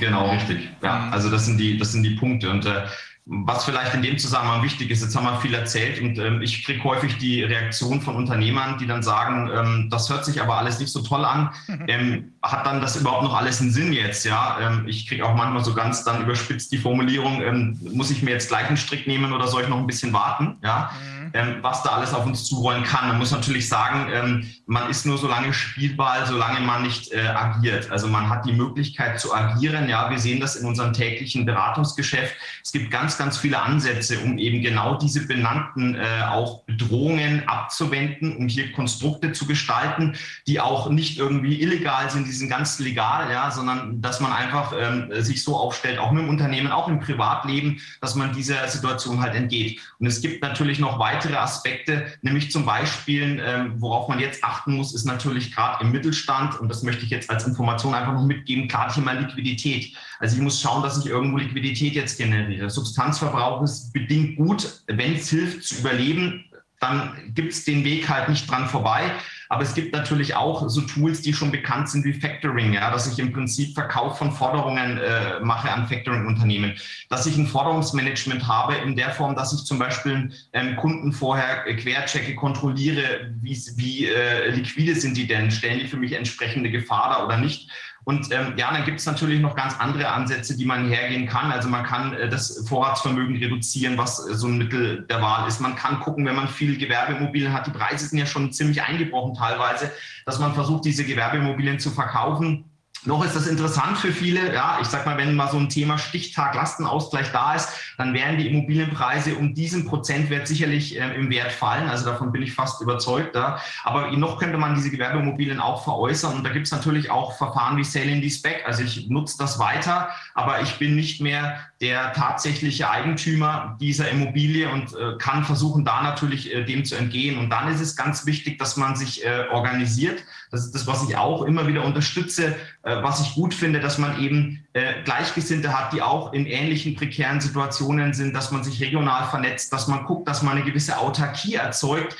Genau, 0.00 0.30
richtig. 0.30 0.70
Ja, 0.82 0.98
mhm. 0.98 1.12
also 1.12 1.30
das 1.30 1.46
sind 1.46 1.58
die, 1.58 1.76
das 1.78 1.92
sind 1.92 2.02
die 2.02 2.14
Punkte. 2.16 2.50
Und 2.50 2.64
äh, 2.64 2.82
was 3.24 3.64
vielleicht 3.64 3.94
in 3.94 4.02
dem 4.02 4.18
Zusammenhang 4.18 4.64
wichtig 4.64 4.90
ist, 4.90 5.00
jetzt 5.02 5.14
haben 5.14 5.24
wir 5.24 5.40
viel 5.40 5.54
erzählt 5.54 6.00
und 6.00 6.18
ähm, 6.18 6.42
ich 6.42 6.64
kriege 6.64 6.82
häufig 6.82 7.18
die 7.18 7.44
Reaktion 7.44 8.00
von 8.00 8.16
Unternehmern, 8.16 8.78
die 8.78 8.86
dann 8.86 9.02
sagen, 9.04 9.48
ähm, 9.54 9.88
das 9.90 10.10
hört 10.10 10.24
sich 10.24 10.42
aber 10.42 10.58
alles 10.58 10.80
nicht 10.80 10.92
so 10.92 11.02
toll 11.02 11.24
an. 11.24 11.50
Ähm, 11.88 12.34
hat 12.42 12.64
dann 12.64 12.80
das 12.80 12.96
überhaupt 12.96 13.24
noch 13.24 13.34
alles 13.34 13.60
einen 13.60 13.72
Sinn 13.72 13.92
jetzt? 13.92 14.24
Ja, 14.24 14.58
ähm, 14.60 14.86
ich 14.86 15.08
kriege 15.08 15.26
auch 15.26 15.34
manchmal 15.34 15.64
so 15.64 15.74
ganz 15.74 16.04
dann 16.04 16.22
überspitzt 16.22 16.70
die 16.70 16.78
Formulierung, 16.78 17.42
ähm, 17.42 17.78
muss 17.92 18.10
ich 18.10 18.22
mir 18.22 18.30
jetzt 18.30 18.48
gleich 18.48 18.66
einen 18.68 18.76
Strick 18.76 19.06
nehmen 19.08 19.32
oder 19.32 19.48
soll 19.48 19.62
ich 19.62 19.68
noch 19.68 19.78
ein 19.78 19.86
bisschen 19.86 20.12
warten? 20.12 20.58
Ja. 20.62 20.90
Mhm 20.92 21.22
ähm, 21.34 21.56
was 21.62 21.82
da 21.82 21.90
alles 21.90 22.12
auf 22.14 22.26
uns 22.26 22.44
zurollen 22.44 22.84
kann. 22.84 23.08
Man 23.08 23.18
muss 23.18 23.30
natürlich 23.30 23.68
sagen, 23.68 24.44
man 24.72 24.88
ist 24.88 25.04
nur 25.04 25.18
so 25.18 25.28
lange 25.28 25.52
spielbar, 25.52 26.24
solange 26.26 26.60
man 26.60 26.82
nicht 26.82 27.12
äh, 27.12 27.20
agiert. 27.26 27.90
Also 27.90 28.08
man 28.08 28.30
hat 28.30 28.46
die 28.46 28.54
Möglichkeit 28.54 29.20
zu 29.20 29.34
agieren. 29.34 29.86
Ja, 29.86 30.08
wir 30.08 30.18
sehen 30.18 30.40
das 30.40 30.56
in 30.56 30.66
unserem 30.66 30.94
täglichen 30.94 31.44
Beratungsgeschäft. 31.44 32.34
Es 32.64 32.72
gibt 32.72 32.90
ganz, 32.90 33.18
ganz 33.18 33.36
viele 33.36 33.60
Ansätze, 33.60 34.20
um 34.20 34.38
eben 34.38 34.62
genau 34.62 34.96
diese 34.96 35.26
benannten 35.26 35.94
äh, 35.94 36.22
auch 36.26 36.62
Bedrohungen 36.64 37.46
abzuwenden, 37.46 38.34
um 38.34 38.48
hier 38.48 38.72
Konstrukte 38.72 39.32
zu 39.32 39.46
gestalten, 39.46 40.16
die 40.46 40.58
auch 40.58 40.88
nicht 40.88 41.18
irgendwie 41.18 41.60
illegal 41.60 42.10
sind, 42.10 42.26
die 42.26 42.32
sind 42.32 42.48
ganz 42.48 42.78
legal, 42.78 43.30
ja, 43.30 43.50
sondern 43.50 44.00
dass 44.00 44.20
man 44.20 44.32
einfach 44.32 44.72
ähm, 44.78 45.10
sich 45.22 45.44
so 45.44 45.54
aufstellt, 45.54 45.98
auch 45.98 46.12
mit 46.12 46.22
dem 46.22 46.30
Unternehmen, 46.30 46.72
auch 46.72 46.88
im 46.88 46.98
Privatleben, 46.98 47.78
dass 48.00 48.14
man 48.14 48.32
dieser 48.32 48.66
Situation 48.68 49.20
halt 49.20 49.34
entgeht. 49.34 49.80
Und 49.98 50.06
es 50.06 50.22
gibt 50.22 50.40
natürlich 50.40 50.78
noch 50.78 50.98
weitere 50.98 51.36
Aspekte, 51.36 52.06
nämlich 52.22 52.50
zum 52.50 52.64
Beispiel, 52.64 53.42
ähm, 53.44 53.74
worauf 53.76 54.08
man 54.08 54.18
jetzt 54.18 54.42
achten 54.62 54.74
muss, 54.74 54.94
ist 54.94 55.04
natürlich 55.04 55.54
gerade 55.54 55.84
im 55.84 55.92
Mittelstand, 55.92 56.58
und 56.60 56.68
das 56.68 56.82
möchte 56.82 57.04
ich 57.04 57.10
jetzt 57.10 57.30
als 57.30 57.46
Information 57.46 57.94
einfach 57.94 58.12
noch 58.12 58.24
mitgeben, 58.24 58.68
klar 58.68 58.92
Thema 58.92 59.12
Liquidität. 59.12 59.96
Also 60.18 60.36
ich 60.36 60.42
muss 60.42 60.60
schauen, 60.60 60.82
dass 60.82 60.98
ich 60.98 61.06
irgendwo 61.06 61.38
Liquidität 61.38 61.94
jetzt 61.94 62.18
generiere. 62.18 62.70
Substanzverbrauch 62.70 63.62
ist 63.62 63.92
bedingt 63.92 64.36
gut, 64.36 64.82
wenn 64.86 65.14
es 65.14 65.28
hilft 65.30 65.64
zu 65.64 65.76
überleben, 65.76 66.44
dann 66.80 67.32
gibt 67.34 67.52
es 67.52 67.64
den 67.64 67.84
Weg 67.84 68.08
halt 68.08 68.28
nicht 68.28 68.50
dran 68.50 68.68
vorbei. 68.68 69.12
Aber 69.52 69.64
es 69.64 69.74
gibt 69.74 69.92
natürlich 69.92 70.34
auch 70.34 70.66
so 70.70 70.80
Tools, 70.80 71.20
die 71.20 71.34
schon 71.34 71.50
bekannt 71.50 71.90
sind 71.90 72.06
wie 72.06 72.14
Factoring, 72.14 72.72
ja, 72.72 72.90
dass 72.90 73.06
ich 73.06 73.18
im 73.18 73.34
Prinzip 73.34 73.74
Verkauf 73.74 74.16
von 74.16 74.32
Forderungen 74.32 74.96
äh, 74.96 75.40
mache 75.40 75.70
an 75.70 75.86
Factoring-Unternehmen, 75.86 76.72
dass 77.10 77.26
ich 77.26 77.36
ein 77.36 77.46
Forderungsmanagement 77.46 78.48
habe 78.48 78.76
in 78.76 78.96
der 78.96 79.10
Form, 79.10 79.36
dass 79.36 79.52
ich 79.52 79.66
zum 79.66 79.78
Beispiel 79.78 80.32
ähm, 80.54 80.74
Kunden 80.76 81.12
vorher 81.12 81.64
querchecke, 81.76 82.34
kontrolliere, 82.34 83.30
wie, 83.42 83.60
wie 83.76 84.06
äh, 84.06 84.48
liquide 84.52 84.94
sind 84.94 85.18
die 85.18 85.26
denn, 85.26 85.50
stellen 85.50 85.80
die 85.80 85.86
für 85.86 85.98
mich 85.98 86.14
entsprechende 86.14 86.70
Gefahr 86.70 87.10
da 87.10 87.26
oder 87.26 87.36
nicht. 87.36 87.68
Und 88.04 88.32
ähm, 88.32 88.54
ja, 88.56 88.72
dann 88.72 88.84
gibt 88.84 88.98
es 88.98 89.06
natürlich 89.06 89.40
noch 89.40 89.54
ganz 89.54 89.78
andere 89.78 90.08
Ansätze, 90.08 90.56
die 90.56 90.64
man 90.64 90.88
hergehen 90.88 91.28
kann. 91.28 91.52
Also 91.52 91.68
man 91.68 91.84
kann 91.84 92.14
äh, 92.14 92.28
das 92.28 92.66
Vorratsvermögen 92.68 93.36
reduzieren, 93.36 93.96
was 93.96 94.26
äh, 94.26 94.34
so 94.34 94.48
ein 94.48 94.58
Mittel 94.58 95.06
der 95.08 95.22
Wahl 95.22 95.46
ist. 95.46 95.60
Man 95.60 95.76
kann 95.76 96.00
gucken, 96.00 96.26
wenn 96.26 96.34
man 96.34 96.48
viel 96.48 96.76
Gewerbeimmobilien 96.76 97.52
hat, 97.52 97.68
die 97.68 97.70
Preise 97.70 98.06
sind 98.08 98.18
ja 98.18 98.26
schon 98.26 98.52
ziemlich 98.52 98.82
eingebrochen 98.82 99.34
teilweise, 99.34 99.92
dass 100.26 100.40
man 100.40 100.52
versucht, 100.52 100.84
diese 100.84 101.04
Gewerbeimmobilien 101.04 101.78
zu 101.78 101.90
verkaufen 101.90 102.64
noch 103.04 103.24
ist 103.24 103.34
das 103.34 103.46
interessant 103.46 103.98
für 103.98 104.12
viele. 104.12 104.54
Ja, 104.54 104.78
ich 104.80 104.86
sag 104.86 105.06
mal, 105.06 105.18
wenn 105.18 105.34
mal 105.34 105.50
so 105.50 105.58
ein 105.58 105.68
Thema 105.68 105.98
Stichtag 105.98 106.54
Lastenausgleich 106.54 107.32
da 107.32 107.54
ist, 107.54 107.68
dann 107.98 108.14
werden 108.14 108.38
die 108.38 108.46
Immobilienpreise 108.48 109.34
um 109.34 109.54
diesen 109.54 109.86
Prozentwert 109.86 110.46
sicherlich 110.46 110.98
äh, 111.00 111.14
im 111.16 111.30
Wert 111.30 111.52
fallen. 111.52 111.88
Also 111.88 112.04
davon 112.04 112.32
bin 112.32 112.42
ich 112.42 112.54
fast 112.54 112.80
überzeugt. 112.80 113.34
Ja. 113.34 113.58
Aber 113.82 114.10
noch 114.12 114.38
könnte 114.38 114.58
man 114.58 114.74
diese 114.74 114.90
Gewerbeimmobilien 114.90 115.58
auch 115.58 115.84
veräußern. 115.84 116.36
Und 116.36 116.44
da 116.44 116.50
gibt 116.50 116.66
es 116.66 116.72
natürlich 116.72 117.10
auch 117.10 117.36
Verfahren 117.36 117.76
wie 117.76 117.84
Sale 117.84 118.12
in 118.12 118.30
Spec. 118.30 118.62
Also 118.66 118.82
ich 118.82 119.08
nutze 119.08 119.36
das 119.38 119.58
weiter, 119.58 120.10
aber 120.34 120.62
ich 120.62 120.78
bin 120.78 120.94
nicht 120.94 121.20
mehr 121.20 121.58
der 121.82 122.12
tatsächliche 122.12 122.88
Eigentümer 122.88 123.76
dieser 123.80 124.08
Immobilie 124.08 124.70
und 124.70 124.94
äh, 124.94 125.18
kann 125.18 125.44
versuchen, 125.44 125.84
da 125.84 126.00
natürlich 126.00 126.54
äh, 126.54 126.64
dem 126.64 126.84
zu 126.84 126.94
entgehen. 126.94 127.38
Und 127.38 127.50
dann 127.50 127.68
ist 127.72 127.80
es 127.80 127.96
ganz 127.96 128.24
wichtig, 128.24 128.60
dass 128.60 128.76
man 128.76 128.94
sich 128.94 129.26
äh, 129.26 129.46
organisiert. 129.50 130.22
Das 130.52 130.64
ist 130.64 130.74
das, 130.76 130.86
was 130.86 131.06
ich 131.08 131.16
auch 131.16 131.42
immer 131.42 131.66
wieder 131.66 131.84
unterstütze, 131.84 132.54
äh, 132.84 133.02
was 133.02 133.20
ich 133.20 133.34
gut 133.34 133.52
finde, 133.52 133.80
dass 133.80 133.98
man 133.98 134.22
eben 134.22 134.64
äh, 134.74 135.02
Gleichgesinnte 135.02 135.76
hat, 135.76 135.92
die 135.92 136.02
auch 136.02 136.32
in 136.32 136.46
ähnlichen 136.46 136.94
prekären 136.94 137.40
Situationen 137.40 138.14
sind, 138.14 138.32
dass 138.32 138.52
man 138.52 138.62
sich 138.62 138.80
regional 138.80 139.28
vernetzt, 139.28 139.72
dass 139.72 139.88
man 139.88 140.04
guckt, 140.04 140.28
dass 140.28 140.42
man 140.42 140.56
eine 140.56 140.64
gewisse 140.64 140.98
Autarkie 140.98 141.56
erzeugt. 141.56 142.16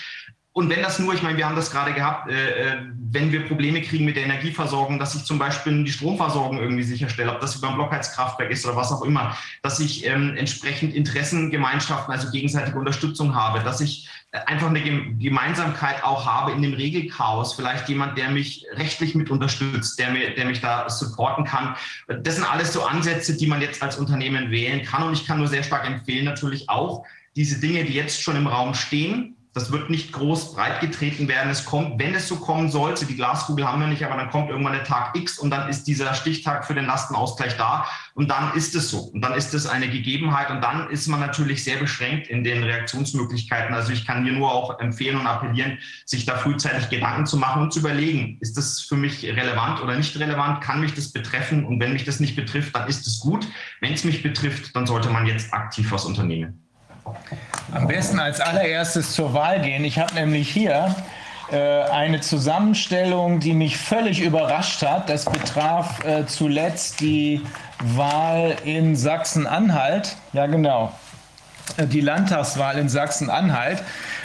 Und 0.55 0.69
wenn 0.69 0.83
das 0.83 0.99
nur, 0.99 1.15
ich 1.15 1.23
meine, 1.23 1.39
wir 1.39 1.47
haben 1.47 1.57
das 1.57 1.70
gerade 1.70 1.95
gehabt, 1.95 2.31
äh, 2.31 2.74
äh, 2.74 2.77
wenn 3.11 3.33
wir 3.33 3.47
Probleme 3.47 3.81
kriegen 3.81 4.05
mit 4.05 4.16
der 4.16 4.24
Energieversorgung, 4.24 4.99
dass 4.99 5.15
ich 5.15 5.24
zum 5.24 5.39
Beispiel 5.39 5.83
die 5.83 5.91
Stromversorgung 5.91 6.59
irgendwie 6.59 6.83
sicherstelle, 6.83 7.33
ob 7.33 7.41
das 7.41 7.57
über 7.57 7.70
ein 7.70 7.74
Blockheizkraftwerk 7.74 8.51
ist 8.51 8.66
oder 8.66 8.77
was 8.77 8.93
auch 8.93 9.01
immer, 9.01 9.35
dass 9.62 9.81
ich 9.81 10.05
ähm, 10.05 10.37
entsprechend 10.37 10.95
Interessengemeinschaften, 10.95 12.12
also 12.12 12.31
gegenseitige 12.31 12.79
Unterstützung 12.79 13.35
habe, 13.35 13.61
dass 13.61 13.81
ich 13.81 14.11
äh, 14.33 14.41
einfach 14.45 14.69
eine 14.69 14.83
Gemeinsamkeit 14.83 16.05
auch 16.05 16.27
habe 16.27 16.53
in 16.53 16.61
dem 16.61 16.74
Regelchaos, 16.74 17.55
vielleicht 17.55 17.89
jemand, 17.89 18.19
der 18.19 18.29
mich 18.29 18.66
rechtlich 18.74 19.15
mit 19.15 19.31
unterstützt, 19.31 19.99
der, 19.99 20.11
mir, 20.11 20.35
der 20.35 20.45
mich 20.45 20.61
da 20.61 20.91
supporten 20.91 21.47
kann. 21.47 21.77
Das 22.09 22.37
sind 22.37 22.45
alles 22.45 22.74
so 22.74 22.85
Ansätze, 22.85 23.39
die 23.39 23.47
man 23.47 23.62
jetzt 23.62 23.83
als 23.83 23.97
Unternehmen 23.97 24.51
wählen 24.51 24.85
kann. 24.85 25.03
Und 25.03 25.15
ich 25.15 25.27
kann 25.27 25.39
nur 25.39 25.49
sehr 25.49 25.62
stark 25.62 25.87
empfehlen, 25.87 26.27
natürlich 26.27 26.69
auch 26.69 27.07
diese 27.37 27.59
Dinge, 27.59 27.85
die 27.85 27.95
jetzt 27.95 28.23
schon 28.23 28.37
im 28.37 28.47
Raum 28.47 28.74
stehen, 28.74 29.37
das 29.55 29.70
wird 29.70 29.91
nicht 29.91 30.12
groß 30.12 30.55
breit 30.55 30.81
getreten 30.81 31.29
werden. 31.29 31.51
Es 31.51 31.66
kommt, 31.66 31.99
wenn 31.99 32.15
es 32.15 32.27
so 32.27 32.37
kommen 32.37 32.70
sollte, 32.70 33.05
die 33.05 33.16
Glaskugel 33.16 33.66
haben 33.66 33.81
wir 33.81 33.87
nicht, 33.87 34.05
aber 34.05 34.16
dann 34.16 34.31
kommt 34.31 34.49
irgendwann 34.49 34.73
der 34.73 34.85
Tag 34.85 35.15
X 35.15 35.39
und 35.39 35.51
dann 35.51 35.69
ist 35.69 35.85
dieser 35.85 36.15
Stichtag 36.15 36.65
für 36.66 36.74
den 36.74 36.87
Lastenausgleich 36.87 37.57
da 37.59 37.87
und 38.15 38.31
dann 38.31 38.55
ist 38.55 38.74
es 38.74 38.91
so. 38.91 39.01
Und 39.01 39.20
dann 39.20 39.35
ist 39.35 39.53
es 39.53 39.66
eine 39.66 39.91
Gegebenheit 39.91 40.51
und 40.51 40.62
dann 40.62 40.89
ist 40.89 41.07
man 41.07 41.20
natürlich 41.20 41.65
sehr 41.65 41.77
beschränkt 41.77 42.29
in 42.29 42.45
den 42.45 42.62
Reaktionsmöglichkeiten. 42.62 43.74
Also 43.74 43.93
ich 43.93 44.07
kann 44.07 44.24
hier 44.24 44.33
nur 44.33 44.51
auch 44.51 44.81
empfehlen 44.81 45.19
und 45.19 45.27
appellieren, 45.27 45.79
sich 46.07 46.24
da 46.24 46.37
frühzeitig 46.37 46.89
Gedanken 46.89 47.27
zu 47.27 47.37
machen 47.37 47.62
und 47.62 47.74
zu 47.74 47.81
überlegen, 47.81 48.39
ist 48.41 48.57
das 48.57 48.81
für 48.81 48.97
mich 48.97 49.23
relevant 49.24 49.83
oder 49.83 49.97
nicht 49.97 50.19
relevant? 50.19 50.62
Kann 50.62 50.81
mich 50.81 50.95
das 50.95 51.12
betreffen? 51.12 51.66
Und 51.66 51.79
wenn 51.79 51.93
mich 51.93 52.05
das 52.05 52.20
nicht 52.20 52.37
betrifft, 52.37 52.74
dann 52.74 52.89
ist 52.89 53.07
es 53.07 53.20
gut. 53.20 53.47
Wenn 53.81 53.93
es 53.93 54.05
mich 54.05 54.23
betrifft, 54.23 54.74
dann 54.74 54.87
sollte 54.87 55.11
man 55.11 55.27
jetzt 55.27 55.53
aktiv 55.53 55.93
was 55.93 56.07
unternehmen. 56.07 56.59
Am 57.70 57.86
besten 57.86 58.18
als 58.18 58.40
allererstes 58.40 59.12
zur 59.12 59.32
Wahl 59.34 59.60
gehen. 59.60 59.84
Ich 59.84 59.98
habe 59.98 60.14
nämlich 60.14 60.51
hier 60.51 60.94
äh, 61.51 61.82
eine 61.84 62.20
Zusammenstellung, 62.20 63.40
die 63.40 63.55
mich 63.55 63.76
völlig 63.76 64.20
überrascht 64.20 64.82
hat. 64.82 65.09
Das 65.09 65.24
betraf 65.26 66.05
äh, 66.05 66.26
zuletzt 66.26 67.01
die 67.01 67.43
Wahl 67.82 68.56
in 68.64 68.97
Sachsen-Anhalt. 68.97 70.16
Ja, 70.32 70.47
genau. 70.47 70.93
Äh, 71.76 71.86
die 71.86 72.01
Landtagswahl 72.01 72.78
in 72.78 72.89
Sachsen-Anhalt. 72.89 73.82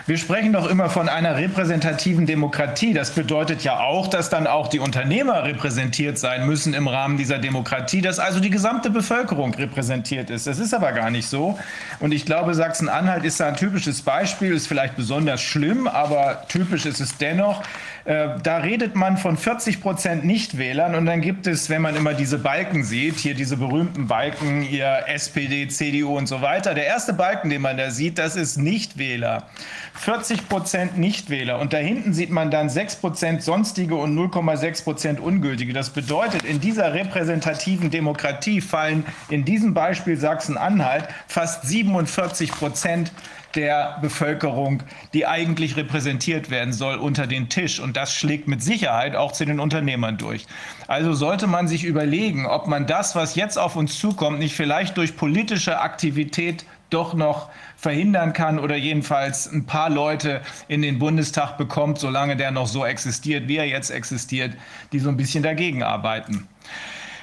Wir 0.07 0.17
sprechen 0.17 0.53
doch 0.53 0.69
immer 0.69 0.89
von 0.89 1.09
einer 1.09 1.35
repräsentativen 1.35 2.25
Demokratie. 2.25 2.93
Das 2.93 3.11
bedeutet 3.11 3.65
ja 3.65 3.81
auch, 3.81 4.07
dass 4.07 4.29
dann 4.29 4.47
auch 4.47 4.69
die 4.69 4.79
Unternehmer 4.79 5.43
repräsentiert 5.43 6.17
sein 6.17 6.47
müssen 6.47 6.73
im 6.73 6.87
Rahmen 6.87 7.17
dieser 7.17 7.39
Demokratie, 7.39 7.99
dass 7.99 8.17
also 8.17 8.39
die 8.39 8.49
gesamte 8.49 8.89
Bevölkerung 8.89 9.53
repräsentiert 9.53 10.29
ist. 10.29 10.47
Das 10.47 10.59
ist 10.59 10.73
aber 10.73 10.93
gar 10.93 11.11
nicht 11.11 11.27
so. 11.27 11.59
Und 11.99 12.13
ich 12.13 12.25
glaube, 12.25 12.53
Sachsen-Anhalt 12.53 13.25
ist 13.25 13.41
da 13.41 13.49
ein 13.49 13.57
typisches 13.57 14.01
Beispiel, 14.01 14.53
ist 14.53 14.67
vielleicht 14.67 14.95
besonders 14.95 15.41
schlimm, 15.41 15.89
aber 15.89 16.43
typisch 16.47 16.85
ist 16.85 17.01
es 17.01 17.17
dennoch. 17.17 17.61
Äh, 18.07 18.39
da 18.41 18.59
redet 18.59 18.95
man 18.95 19.17
von 19.17 19.35
40 19.35 19.81
Prozent 19.81 20.23
Nichtwählern 20.23 20.95
und 20.95 21.05
dann 21.05 21.19
gibt 21.19 21.45
es, 21.45 21.69
wenn 21.69 21.81
man 21.81 21.93
immer 21.97 22.13
diese 22.13 22.37
Balken 22.37 22.85
sieht, 22.85 23.17
hier 23.17 23.33
diese 23.33 23.57
berühmten 23.57 24.07
Balken, 24.07 24.61
hier 24.61 25.03
SPD, 25.07 25.67
CDU 25.67 26.17
und 26.17 26.25
so 26.27 26.41
weiter. 26.41 26.73
Der 26.73 26.85
erste 26.85 27.11
Balken, 27.11 27.49
den 27.49 27.61
man 27.61 27.75
da 27.75 27.91
sieht, 27.91 28.17
das 28.17 28.37
ist 28.37 28.55
Nichtwähler. 28.55 29.49
40 29.95 30.47
Prozent 30.47 30.97
Nichtwähler 30.97 31.59
und 31.59 31.73
da 31.73 31.79
hinten 31.79 32.13
sieht 32.13 32.29
man 32.29 32.49
dann 32.49 32.69
6 32.69 32.95
Prozent 32.95 33.43
sonstige 33.43 33.95
und 33.95 34.17
0,6 34.17 34.85
Prozent 34.85 35.19
ungültige. 35.19 35.73
Das 35.73 35.89
bedeutet, 35.89 36.43
in 36.43 36.61
dieser 36.61 36.93
repräsentativen 36.93 37.89
Demokratie 37.89 38.61
fallen 38.61 39.05
in 39.27 39.43
diesem 39.43 39.73
Beispiel 39.73 40.15
Sachsen-Anhalt 40.15 41.09
fast 41.27 41.67
47 41.67 42.51
Prozent 42.51 43.11
der 43.57 43.97
Bevölkerung, 44.01 44.83
die 45.13 45.25
eigentlich 45.25 45.75
repräsentiert 45.75 46.49
werden 46.49 46.71
soll, 46.71 46.95
unter 46.95 47.27
den 47.27 47.49
Tisch. 47.49 47.79
Und 47.79 47.97
das 47.97 48.13
schlägt 48.13 48.47
mit 48.47 48.63
Sicherheit 48.63 49.15
auch 49.15 49.33
zu 49.33 49.43
den 49.43 49.59
Unternehmern 49.59 50.17
durch. 50.17 50.45
Also 50.87 51.13
sollte 51.13 51.47
man 51.47 51.67
sich 51.67 51.83
überlegen, 51.83 52.45
ob 52.45 52.67
man 52.67 52.87
das, 52.87 53.15
was 53.15 53.35
jetzt 53.35 53.57
auf 53.57 53.75
uns 53.75 53.99
zukommt, 53.99 54.39
nicht 54.39 54.55
vielleicht 54.55 54.95
durch 54.95 55.17
politische 55.17 55.81
Aktivität 55.81 56.65
doch 56.89 57.13
noch 57.13 57.49
verhindern 57.75 58.31
kann 58.31 58.59
oder 58.59 58.75
jedenfalls 58.75 59.51
ein 59.51 59.65
paar 59.65 59.89
Leute 59.89 60.41
in 60.67 60.81
den 60.81 60.99
Bundestag 60.99 61.57
bekommt, 61.57 61.99
solange 61.99 62.37
der 62.37 62.51
noch 62.51 62.67
so 62.67 62.85
existiert, 62.85 63.47
wie 63.47 63.57
er 63.57 63.67
jetzt 63.67 63.89
existiert, 63.89 64.55
die 64.93 64.99
so 64.99 65.09
ein 65.09 65.17
bisschen 65.17 65.43
dagegen 65.43 65.83
arbeiten. 65.83 66.47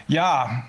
Ja, 0.06 0.64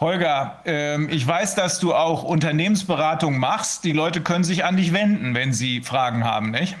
Holger, 0.00 0.60
ähm, 0.64 1.08
ich 1.08 1.26
weiß, 1.26 1.54
dass 1.54 1.78
du 1.78 1.94
auch 1.94 2.24
Unternehmensberatung 2.24 3.38
machst. 3.38 3.84
Die 3.84 3.92
Leute 3.92 4.22
können 4.22 4.42
sich 4.42 4.64
an 4.64 4.76
dich 4.76 4.92
wenden, 4.92 5.34
wenn 5.34 5.52
sie 5.52 5.82
Fragen 5.82 6.24
haben, 6.24 6.50
nicht? 6.50 6.76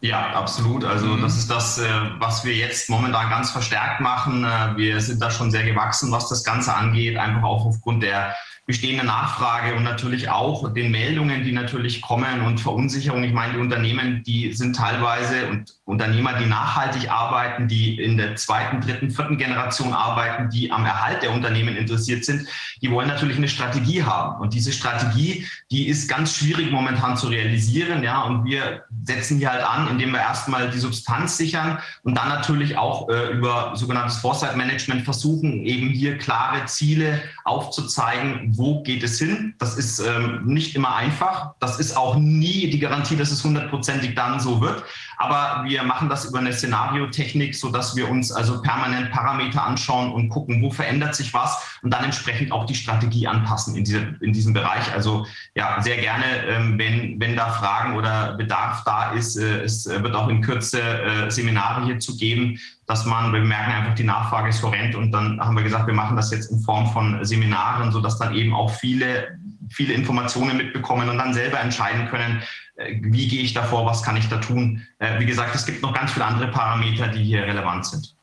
Ja, 0.00 0.30
absolut. 0.34 0.84
Also 0.84 1.16
das 1.16 1.36
ist 1.36 1.50
das, 1.50 1.78
äh, 1.78 1.88
was 2.18 2.44
wir 2.44 2.54
jetzt 2.54 2.88
momentan 2.88 3.28
ganz 3.30 3.50
verstärkt 3.50 4.00
machen. 4.00 4.44
Äh, 4.44 4.76
wir 4.76 5.00
sind 5.00 5.20
da 5.20 5.30
schon 5.30 5.50
sehr 5.50 5.64
gewachsen, 5.64 6.12
was 6.12 6.28
das 6.28 6.44
Ganze 6.44 6.72
angeht, 6.72 7.16
einfach 7.16 7.42
auch 7.42 7.66
aufgrund 7.66 8.04
der 8.04 8.36
bestehende 8.68 9.02
Nachfrage 9.02 9.74
und 9.74 9.82
natürlich 9.82 10.28
auch 10.28 10.74
den 10.74 10.90
Meldungen, 10.90 11.42
die 11.42 11.52
natürlich 11.52 12.02
kommen 12.02 12.42
und 12.42 12.60
Verunsicherung. 12.60 13.24
Ich 13.24 13.32
meine, 13.32 13.54
die 13.54 13.60
Unternehmen, 13.60 14.22
die 14.24 14.52
sind 14.52 14.76
teilweise 14.76 15.48
und 15.48 15.74
Unternehmer, 15.86 16.34
die 16.34 16.44
nachhaltig 16.44 17.10
arbeiten, 17.10 17.66
die 17.66 17.98
in 17.98 18.18
der 18.18 18.36
zweiten, 18.36 18.82
dritten, 18.82 19.10
vierten 19.10 19.38
Generation 19.38 19.94
arbeiten, 19.94 20.50
die 20.50 20.70
am 20.70 20.84
Erhalt 20.84 21.22
der 21.22 21.32
Unternehmen 21.32 21.76
interessiert 21.76 22.26
sind, 22.26 22.46
die 22.82 22.90
wollen 22.90 23.08
natürlich 23.08 23.38
eine 23.38 23.48
Strategie 23.48 24.02
haben. 24.02 24.38
Und 24.38 24.52
diese 24.52 24.70
Strategie, 24.70 25.46
die 25.70 25.88
ist 25.88 26.06
ganz 26.06 26.36
schwierig 26.36 26.70
momentan 26.70 27.16
zu 27.16 27.28
realisieren. 27.28 28.02
Ja, 28.02 28.20
und 28.24 28.44
wir 28.44 28.84
setzen 29.06 29.38
hier 29.38 29.50
halt 29.50 29.64
an, 29.64 29.88
indem 29.88 30.10
wir 30.10 30.20
erstmal 30.20 30.70
die 30.70 30.78
Substanz 30.78 31.38
sichern 31.38 31.78
und 32.02 32.18
dann 32.18 32.28
natürlich 32.28 32.76
auch 32.76 33.08
äh, 33.08 33.32
über 33.32 33.72
sogenanntes 33.76 34.18
Foresight 34.18 34.58
Management 34.58 35.04
versuchen, 35.04 35.64
eben 35.64 35.88
hier 35.88 36.18
klare 36.18 36.66
Ziele 36.66 37.22
aufzuzeigen, 37.48 38.52
wo 38.56 38.82
geht 38.82 39.02
es 39.02 39.18
hin. 39.18 39.54
Das 39.58 39.76
ist 39.76 39.98
ähm, 39.98 40.42
nicht 40.44 40.76
immer 40.76 40.94
einfach. 40.94 41.54
Das 41.60 41.80
ist 41.80 41.96
auch 41.96 42.16
nie 42.16 42.70
die 42.70 42.78
Garantie, 42.78 43.16
dass 43.16 43.30
es 43.30 43.42
hundertprozentig 43.42 44.14
dann 44.14 44.38
so 44.38 44.60
wird. 44.60 44.84
Aber 45.20 45.64
wir 45.64 45.82
machen 45.82 46.08
das 46.08 46.24
über 46.24 46.38
eine 46.38 46.52
Szenariotechnik, 46.52 47.56
so 47.56 47.70
dass 47.70 47.96
wir 47.96 48.08
uns 48.08 48.30
also 48.30 48.62
permanent 48.62 49.10
Parameter 49.10 49.64
anschauen 49.64 50.12
und 50.12 50.28
gucken, 50.28 50.62
wo 50.62 50.70
verändert 50.70 51.16
sich 51.16 51.34
was 51.34 51.78
und 51.82 51.92
dann 51.92 52.04
entsprechend 52.04 52.52
auch 52.52 52.66
die 52.66 52.76
Strategie 52.76 53.26
anpassen 53.26 53.74
in, 53.74 53.82
diese, 53.82 54.16
in 54.20 54.32
diesem 54.32 54.54
Bereich. 54.54 54.92
Also 54.92 55.26
ja, 55.56 55.82
sehr 55.82 55.96
gerne, 55.96 56.24
ähm, 56.48 56.78
wenn, 56.78 57.18
wenn 57.18 57.34
da 57.34 57.50
Fragen 57.50 57.96
oder 57.96 58.34
Bedarf 58.34 58.84
da 58.84 59.10
ist. 59.10 59.36
Äh, 59.36 59.62
es 59.62 59.86
wird 59.88 60.14
auch 60.14 60.28
in 60.28 60.40
Kürze 60.40 60.80
äh, 60.80 61.30
Seminare 61.30 61.84
hierzu 61.84 62.16
geben, 62.16 62.60
dass 62.86 63.04
man, 63.04 63.32
wir 63.32 63.40
merken 63.40 63.72
einfach, 63.72 63.94
die 63.94 64.04
Nachfrage 64.04 64.48
ist 64.48 64.62
horrend 64.62 64.94
und 64.94 65.10
dann 65.10 65.40
haben 65.40 65.56
wir 65.56 65.64
gesagt, 65.64 65.86
wir 65.88 65.94
machen 65.94 66.16
das 66.16 66.30
jetzt 66.30 66.50
in 66.50 66.60
Form 66.60 66.90
von 66.92 67.24
Seminaren, 67.24 67.90
sodass 67.90 68.18
dann 68.18 68.34
eben 68.34 68.54
auch 68.54 68.70
viele, 68.70 69.38
viele 69.70 69.94
Informationen 69.94 70.56
mitbekommen 70.56 71.08
und 71.08 71.18
dann 71.18 71.34
selber 71.34 71.60
entscheiden 71.60 72.08
können, 72.08 72.42
äh, 72.76 72.96
wie 73.00 73.28
gehe 73.28 73.42
ich 73.42 73.54
davor, 73.54 73.86
was 73.86 74.02
kann 74.02 74.16
ich 74.16 74.28
da 74.28 74.38
tun. 74.38 74.86
Äh, 74.98 75.18
wie 75.20 75.26
gesagt, 75.26 75.54
es 75.54 75.66
gibt 75.66 75.82
noch 75.82 75.94
ganz 75.94 76.12
viele 76.12 76.24
andere 76.24 76.48
Parameter, 76.48 77.08
die 77.08 77.22
hier 77.22 77.42
relevant 77.42 77.86
sind. 77.86 78.14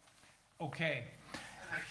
Okay. 0.57 1.03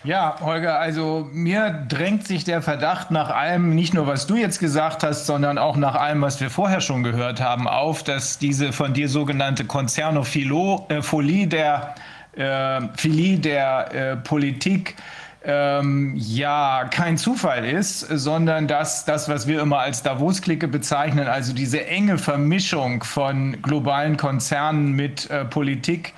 Ja, 0.05 0.37
Holger, 0.41 0.81
also 0.81 1.31
mir 1.33 1.87
drängt 1.89 2.27
sich 2.27 2.45
der 2.45 2.61
Verdacht 2.61 3.11
nach 3.11 3.31
allem, 3.31 3.75
nicht 3.75 3.95
nur 3.95 4.07
was 4.07 4.27
du 4.27 4.37
jetzt 4.37 4.59
gesagt 4.59 5.03
hast, 5.03 5.25
sondern 5.25 5.57
auch 5.57 5.77
nach 5.77 5.95
allem, 5.95 6.21
was 6.21 6.43
wir 6.43 6.51
vorher 6.51 6.83
schon 6.83 7.03
gehört 7.03 7.41
haben, 7.41 7.67
auf, 7.67 8.03
dass 8.03 8.39
diese 8.39 8.75
von 8.75 8.93
dir 8.93 9.09
sogenannte 9.09 9.65
Konzernophilie 9.65 11.47
der 11.47 11.95
äh, 12.37 12.83
Philie 12.99 13.39
der 13.39 13.95
äh, 13.95 14.17
Politik 14.17 14.97
ähm, 15.45 16.15
ja 16.17 16.89
kein 16.91 17.19
Zufall 17.19 17.65
ist, 17.65 18.01
sondern 18.01 18.67
dass 18.67 19.05
das, 19.05 19.29
was 19.29 19.47
wir 19.47 19.61
immer 19.61 19.81
als 19.81 20.03
Davos-Clique 20.03 20.69
bezeichnen, 20.69 21.29
also 21.29 21.53
diese 21.53 21.87
enge 21.87 22.19
Vermischung 22.19 23.05
von 23.05 23.61
globalen 23.63 24.17
Konzernen 24.17 24.93
mit 24.93 25.31
äh, 25.31 25.45
Politik, 25.45 26.15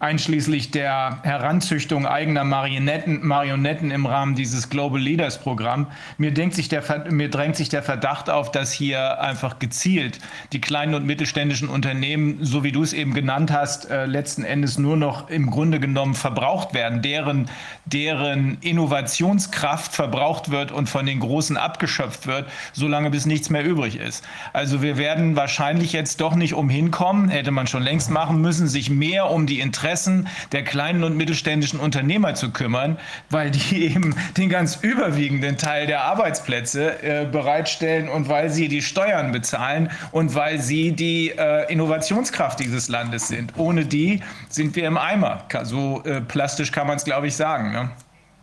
einschließlich 0.00 0.70
der 0.70 1.18
Heranzüchtung 1.22 2.06
eigener 2.06 2.42
Marionetten, 2.42 3.24
Marionetten 3.24 3.90
im 3.90 4.06
Rahmen 4.06 4.34
dieses 4.34 4.70
Global 4.70 4.98
Leaders 4.98 5.38
Programm. 5.38 5.88
Mir, 6.16 6.32
denkt 6.32 6.54
sich 6.54 6.70
der, 6.70 6.82
mir 7.10 7.28
drängt 7.28 7.56
sich 7.56 7.68
der 7.68 7.82
Verdacht 7.82 8.30
auf, 8.30 8.50
dass 8.50 8.72
hier 8.72 9.20
einfach 9.20 9.58
gezielt 9.58 10.18
die 10.52 10.60
kleinen 10.60 10.94
und 10.94 11.04
mittelständischen 11.04 11.68
Unternehmen, 11.68 12.38
so 12.40 12.64
wie 12.64 12.72
du 12.72 12.82
es 12.82 12.94
eben 12.94 13.12
genannt 13.12 13.52
hast, 13.52 13.90
äh, 13.90 14.06
letzten 14.06 14.42
Endes 14.42 14.78
nur 14.78 14.96
noch 14.96 15.28
im 15.28 15.50
Grunde 15.50 15.80
genommen 15.80 16.14
verbraucht 16.14 16.72
werden, 16.72 17.02
deren, 17.02 17.50
deren 17.84 18.56
Innovationskraft 18.62 19.92
verbraucht 19.92 20.50
wird 20.50 20.72
und 20.72 20.88
von 20.88 21.04
den 21.04 21.20
Großen 21.20 21.58
abgeschöpft 21.58 22.26
wird, 22.26 22.48
solange 22.72 23.10
bis 23.10 23.26
nichts 23.26 23.50
mehr 23.50 23.66
übrig 23.66 23.96
ist. 23.96 24.24
Also 24.54 24.80
wir 24.80 24.96
werden 24.96 25.36
wahrscheinlich 25.36 25.92
jetzt 25.92 26.22
doch 26.22 26.34
nicht 26.34 26.54
umhin 26.54 26.90
kommen, 26.90 27.28
hätte 27.28 27.50
man 27.50 27.66
schon 27.66 27.82
längst 27.82 28.10
machen 28.10 28.40
müssen, 28.40 28.66
sich 28.66 28.88
mehr 28.88 29.30
um 29.30 29.46
die 29.46 29.60
Interessen 29.60 29.89
Interessen 29.90 30.28
der 30.52 30.62
kleinen 30.62 31.02
und 31.02 31.16
mittelständischen 31.16 31.80
Unternehmer 31.80 32.34
zu 32.34 32.52
kümmern, 32.52 32.96
weil 33.28 33.50
die 33.50 33.86
eben 33.94 34.14
den 34.36 34.48
ganz 34.48 34.76
überwiegenden 34.82 35.56
Teil 35.58 35.88
der 35.88 36.04
Arbeitsplätze 36.04 37.02
äh, 37.02 37.26
bereitstellen 37.26 38.08
und 38.08 38.28
weil 38.28 38.50
sie 38.50 38.68
die 38.68 38.82
Steuern 38.82 39.32
bezahlen 39.32 39.90
und 40.12 40.36
weil 40.36 40.60
sie 40.60 40.92
die 40.92 41.30
äh, 41.30 41.70
Innovationskraft 41.72 42.60
dieses 42.60 42.88
Landes 42.88 43.26
sind. 43.26 43.52
Ohne 43.56 43.84
die 43.84 44.20
sind 44.48 44.76
wir 44.76 44.86
im 44.86 44.96
Eimer. 44.96 45.42
So 45.64 46.02
äh, 46.04 46.20
plastisch 46.20 46.70
kann 46.70 46.86
man 46.86 46.96
es, 46.96 47.04
glaube 47.04 47.26
ich, 47.26 47.34
sagen. 47.34 47.72
Ne? 47.72 47.90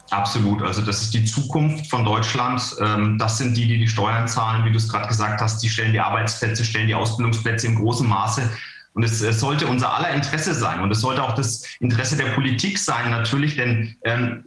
Absolut. 0.10 0.62
Also 0.64 0.82
das 0.82 1.02
ist 1.02 1.14
die 1.14 1.24
Zukunft 1.24 1.90
von 1.90 2.04
Deutschland. 2.04 2.62
Ähm, 2.82 3.18
das 3.18 3.38
sind 3.38 3.56
die, 3.56 3.68
die 3.68 3.78
die 3.78 3.88
Steuern 3.88 4.28
zahlen, 4.28 4.66
wie 4.66 4.72
du 4.72 4.78
es 4.78 4.90
gerade 4.90 5.08
gesagt 5.08 5.40
hast. 5.40 5.64
Die 5.64 5.70
stellen 5.70 5.94
die 5.94 6.00
Arbeitsplätze, 6.00 6.66
stellen 6.66 6.88
die 6.88 6.96
Ausbildungsplätze 6.96 7.68
im 7.68 7.76
großen 7.76 8.08
Maße. 8.08 8.50
Und 8.98 9.04
es, 9.04 9.22
es, 9.22 9.40
sollte 9.40 9.68
unser 9.68 9.94
aller 9.94 10.10
Interesse 10.10 10.56
sein 10.56 10.82
und 10.82 10.90
es 10.90 11.02
sollte 11.02 11.22
auch 11.24 11.36
das 11.36 11.62
Interesse 11.80 12.18
der 12.18 12.32
Politik 12.32 12.80
sein, 12.80 13.12
natürlich, 13.12 13.56
denn 13.56 13.96
ähm, 14.04 14.44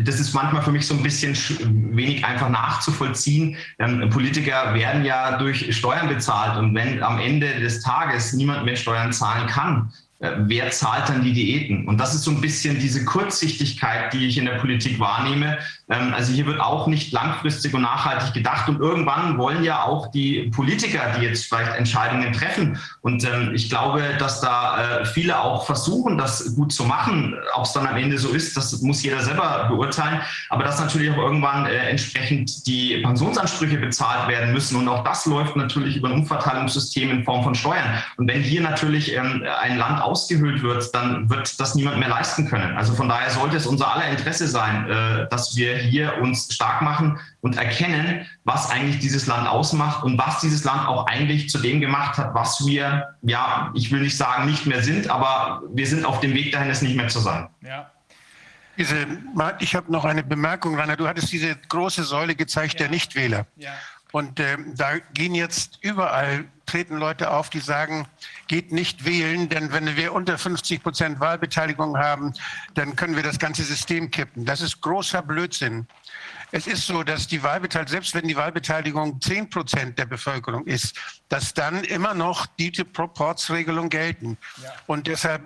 das 0.00 0.18
ist 0.18 0.32
manchmal 0.32 0.62
für 0.62 0.72
mich 0.72 0.86
so 0.86 0.94
ein 0.94 1.02
bisschen 1.02 1.36
wenig 1.94 2.24
einfach 2.24 2.48
nachzuvollziehen. 2.48 3.58
Ähm, 3.78 4.08
Politiker 4.08 4.72
werden 4.72 5.04
ja 5.04 5.36
durch 5.36 5.76
Steuern 5.76 6.08
bezahlt 6.08 6.56
und 6.56 6.74
wenn 6.74 7.02
am 7.02 7.18
Ende 7.18 7.60
des 7.60 7.82
Tages 7.82 8.32
niemand 8.32 8.64
mehr 8.64 8.76
Steuern 8.76 9.12
zahlen 9.12 9.46
kann, 9.46 9.92
wer 10.18 10.70
zahlt 10.70 11.08
dann 11.08 11.22
die 11.22 11.32
Diäten? 11.32 11.86
Und 11.86 11.98
das 11.98 12.14
ist 12.14 12.24
so 12.24 12.30
ein 12.30 12.40
bisschen 12.40 12.78
diese 12.78 13.04
Kurzsichtigkeit, 13.04 14.12
die 14.14 14.26
ich 14.26 14.38
in 14.38 14.46
der 14.46 14.52
Politik 14.52 14.98
wahrnehme. 14.98 15.58
Ähm, 15.90 16.14
also 16.14 16.32
hier 16.32 16.46
wird 16.46 16.58
auch 16.60 16.86
nicht 16.86 17.12
langfristig 17.12 17.74
und 17.74 17.82
nachhaltig 17.82 18.32
gedacht. 18.32 18.68
Und 18.68 18.80
irgendwann 18.80 19.36
wollen 19.36 19.62
ja 19.62 19.84
auch 19.84 20.10
die 20.10 20.50
Politiker, 20.54 21.00
die 21.18 21.24
jetzt 21.24 21.46
vielleicht 21.46 21.76
Entscheidungen 21.76 22.32
treffen. 22.32 22.78
Und 23.02 23.24
ähm, 23.24 23.52
ich 23.54 23.68
glaube, 23.68 24.02
dass 24.18 24.40
da 24.40 25.00
äh, 25.00 25.04
viele 25.04 25.38
auch 25.38 25.66
versuchen, 25.66 26.16
das 26.16 26.54
gut 26.54 26.72
zu 26.72 26.84
machen. 26.84 27.34
Ob 27.54 27.64
es 27.64 27.72
dann 27.72 27.86
am 27.86 27.96
Ende 27.96 28.16
so 28.16 28.30
ist, 28.30 28.56
das 28.56 28.80
muss 28.80 29.02
jeder 29.02 29.20
selber 29.20 29.66
beurteilen. 29.68 30.22
Aber 30.48 30.64
dass 30.64 30.80
natürlich 30.80 31.10
auch 31.10 31.18
irgendwann 31.18 31.66
äh, 31.66 31.90
entsprechend 31.90 32.66
die 32.66 33.02
Pensionsansprüche 33.02 33.76
bezahlt 33.76 34.28
werden 34.28 34.54
müssen. 34.54 34.76
Und 34.76 34.88
auch 34.88 35.04
das 35.04 35.26
läuft 35.26 35.56
natürlich 35.56 35.96
über 35.96 36.08
ein 36.08 36.14
Umverteilungssystem 36.14 37.10
in 37.10 37.24
Form 37.24 37.44
von 37.44 37.54
Steuern. 37.54 38.02
Und 38.16 38.28
wenn 38.28 38.40
hier 38.40 38.62
natürlich 38.62 39.14
ähm, 39.14 39.44
ein 39.60 39.76
Land 39.76 40.05
ausgehöhlt 40.06 40.62
wird, 40.62 40.94
dann 40.94 41.28
wird 41.28 41.58
das 41.60 41.74
niemand 41.74 41.98
mehr 41.98 42.08
leisten 42.08 42.48
können. 42.48 42.76
Also 42.76 42.94
von 42.94 43.08
daher 43.08 43.30
sollte 43.30 43.56
es 43.56 43.66
unser 43.66 43.92
aller 43.92 44.08
Interesse 44.08 44.46
sein, 44.46 44.88
äh, 44.88 45.28
dass 45.28 45.56
wir 45.56 45.76
hier 45.76 46.18
uns 46.22 46.54
stark 46.54 46.82
machen 46.82 47.18
und 47.40 47.58
erkennen, 47.58 48.26
was 48.44 48.70
eigentlich 48.70 49.00
dieses 49.00 49.26
Land 49.26 49.48
ausmacht 49.48 50.04
und 50.04 50.16
was 50.18 50.40
dieses 50.40 50.64
Land 50.64 50.88
auch 50.88 51.06
eigentlich 51.06 51.50
zu 51.50 51.58
dem 51.58 51.80
gemacht 51.80 52.16
hat, 52.18 52.34
was 52.34 52.64
wir, 52.66 53.08
ja, 53.22 53.70
ich 53.74 53.90
will 53.90 54.00
nicht 54.00 54.16
sagen, 54.16 54.46
nicht 54.46 54.66
mehr 54.66 54.82
sind, 54.82 55.10
aber 55.10 55.62
wir 55.72 55.86
sind 55.86 56.04
auf 56.04 56.20
dem 56.20 56.34
Weg 56.34 56.52
dahin, 56.52 56.70
es 56.70 56.82
nicht 56.82 56.96
mehr 56.96 57.08
zu 57.08 57.18
sein. 57.18 57.48
Ja. 57.62 57.90
Diese, 58.78 59.06
ich 59.58 59.74
habe 59.74 59.90
noch 59.90 60.04
eine 60.04 60.22
Bemerkung, 60.22 60.78
Rainer. 60.78 60.96
Du 60.96 61.08
hattest 61.08 61.32
diese 61.32 61.56
große 61.56 62.04
Säule 62.04 62.34
gezeigt 62.34 62.74
ja. 62.74 62.80
der 62.80 62.90
Nichtwähler. 62.90 63.46
Ja. 63.56 63.72
Und 64.12 64.38
äh, 64.38 64.56
da 64.74 64.98
gehen 65.14 65.34
jetzt 65.34 65.78
überall, 65.80 66.44
treten 66.66 66.96
Leute 66.96 67.30
auf, 67.30 67.50
die 67.50 67.60
sagen, 67.60 68.06
geht 68.48 68.72
nicht 68.72 69.04
wählen, 69.04 69.48
denn 69.48 69.72
wenn 69.72 69.96
wir 69.96 70.12
unter 70.12 70.36
50 70.36 70.82
Prozent 70.82 71.20
Wahlbeteiligung 71.20 71.96
haben, 71.96 72.34
dann 72.74 72.96
können 72.96 73.16
wir 73.16 73.22
das 73.22 73.38
ganze 73.38 73.62
System 73.62 74.10
kippen. 74.10 74.44
Das 74.44 74.60
ist 74.60 74.80
großer 74.80 75.22
Blödsinn. 75.22 75.86
Es 76.52 76.66
ist 76.66 76.86
so, 76.86 77.02
dass 77.02 77.26
die 77.26 77.42
Wahlbeteiligung, 77.42 77.90
selbst 77.90 78.14
wenn 78.14 78.28
die 78.28 78.36
Wahlbeteiligung 78.36 79.20
10 79.20 79.50
Prozent 79.50 79.98
der 79.98 80.06
Bevölkerung 80.06 80.66
ist, 80.66 80.96
dass 81.28 81.54
dann 81.54 81.84
immer 81.84 82.14
noch 82.14 82.46
die 82.46 82.70
Proportsregelung 82.70 83.88
gelten. 83.88 84.38
Ja. 84.62 84.70
Und 84.86 85.06
deshalb 85.06 85.42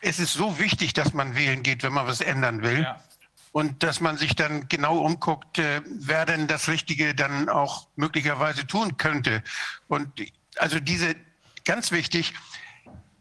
ist 0.00 0.18
es 0.18 0.32
so 0.32 0.58
wichtig, 0.58 0.92
dass 0.94 1.12
man 1.12 1.36
wählen 1.36 1.62
geht, 1.62 1.82
wenn 1.82 1.92
man 1.92 2.06
was 2.06 2.20
ändern 2.20 2.62
will. 2.62 2.82
Ja 2.82 3.00
und 3.52 3.82
dass 3.82 4.00
man 4.00 4.16
sich 4.16 4.36
dann 4.36 4.68
genau 4.68 4.98
umguckt, 4.98 5.58
äh, 5.58 5.82
wer 5.84 6.24
denn 6.24 6.46
das 6.46 6.68
Richtige 6.68 7.14
dann 7.14 7.48
auch 7.48 7.88
möglicherweise 7.96 8.66
tun 8.66 8.96
könnte. 8.96 9.42
Und 9.88 10.08
also 10.56 10.80
diese, 10.80 11.14
ganz 11.64 11.92
wichtig, 11.92 12.34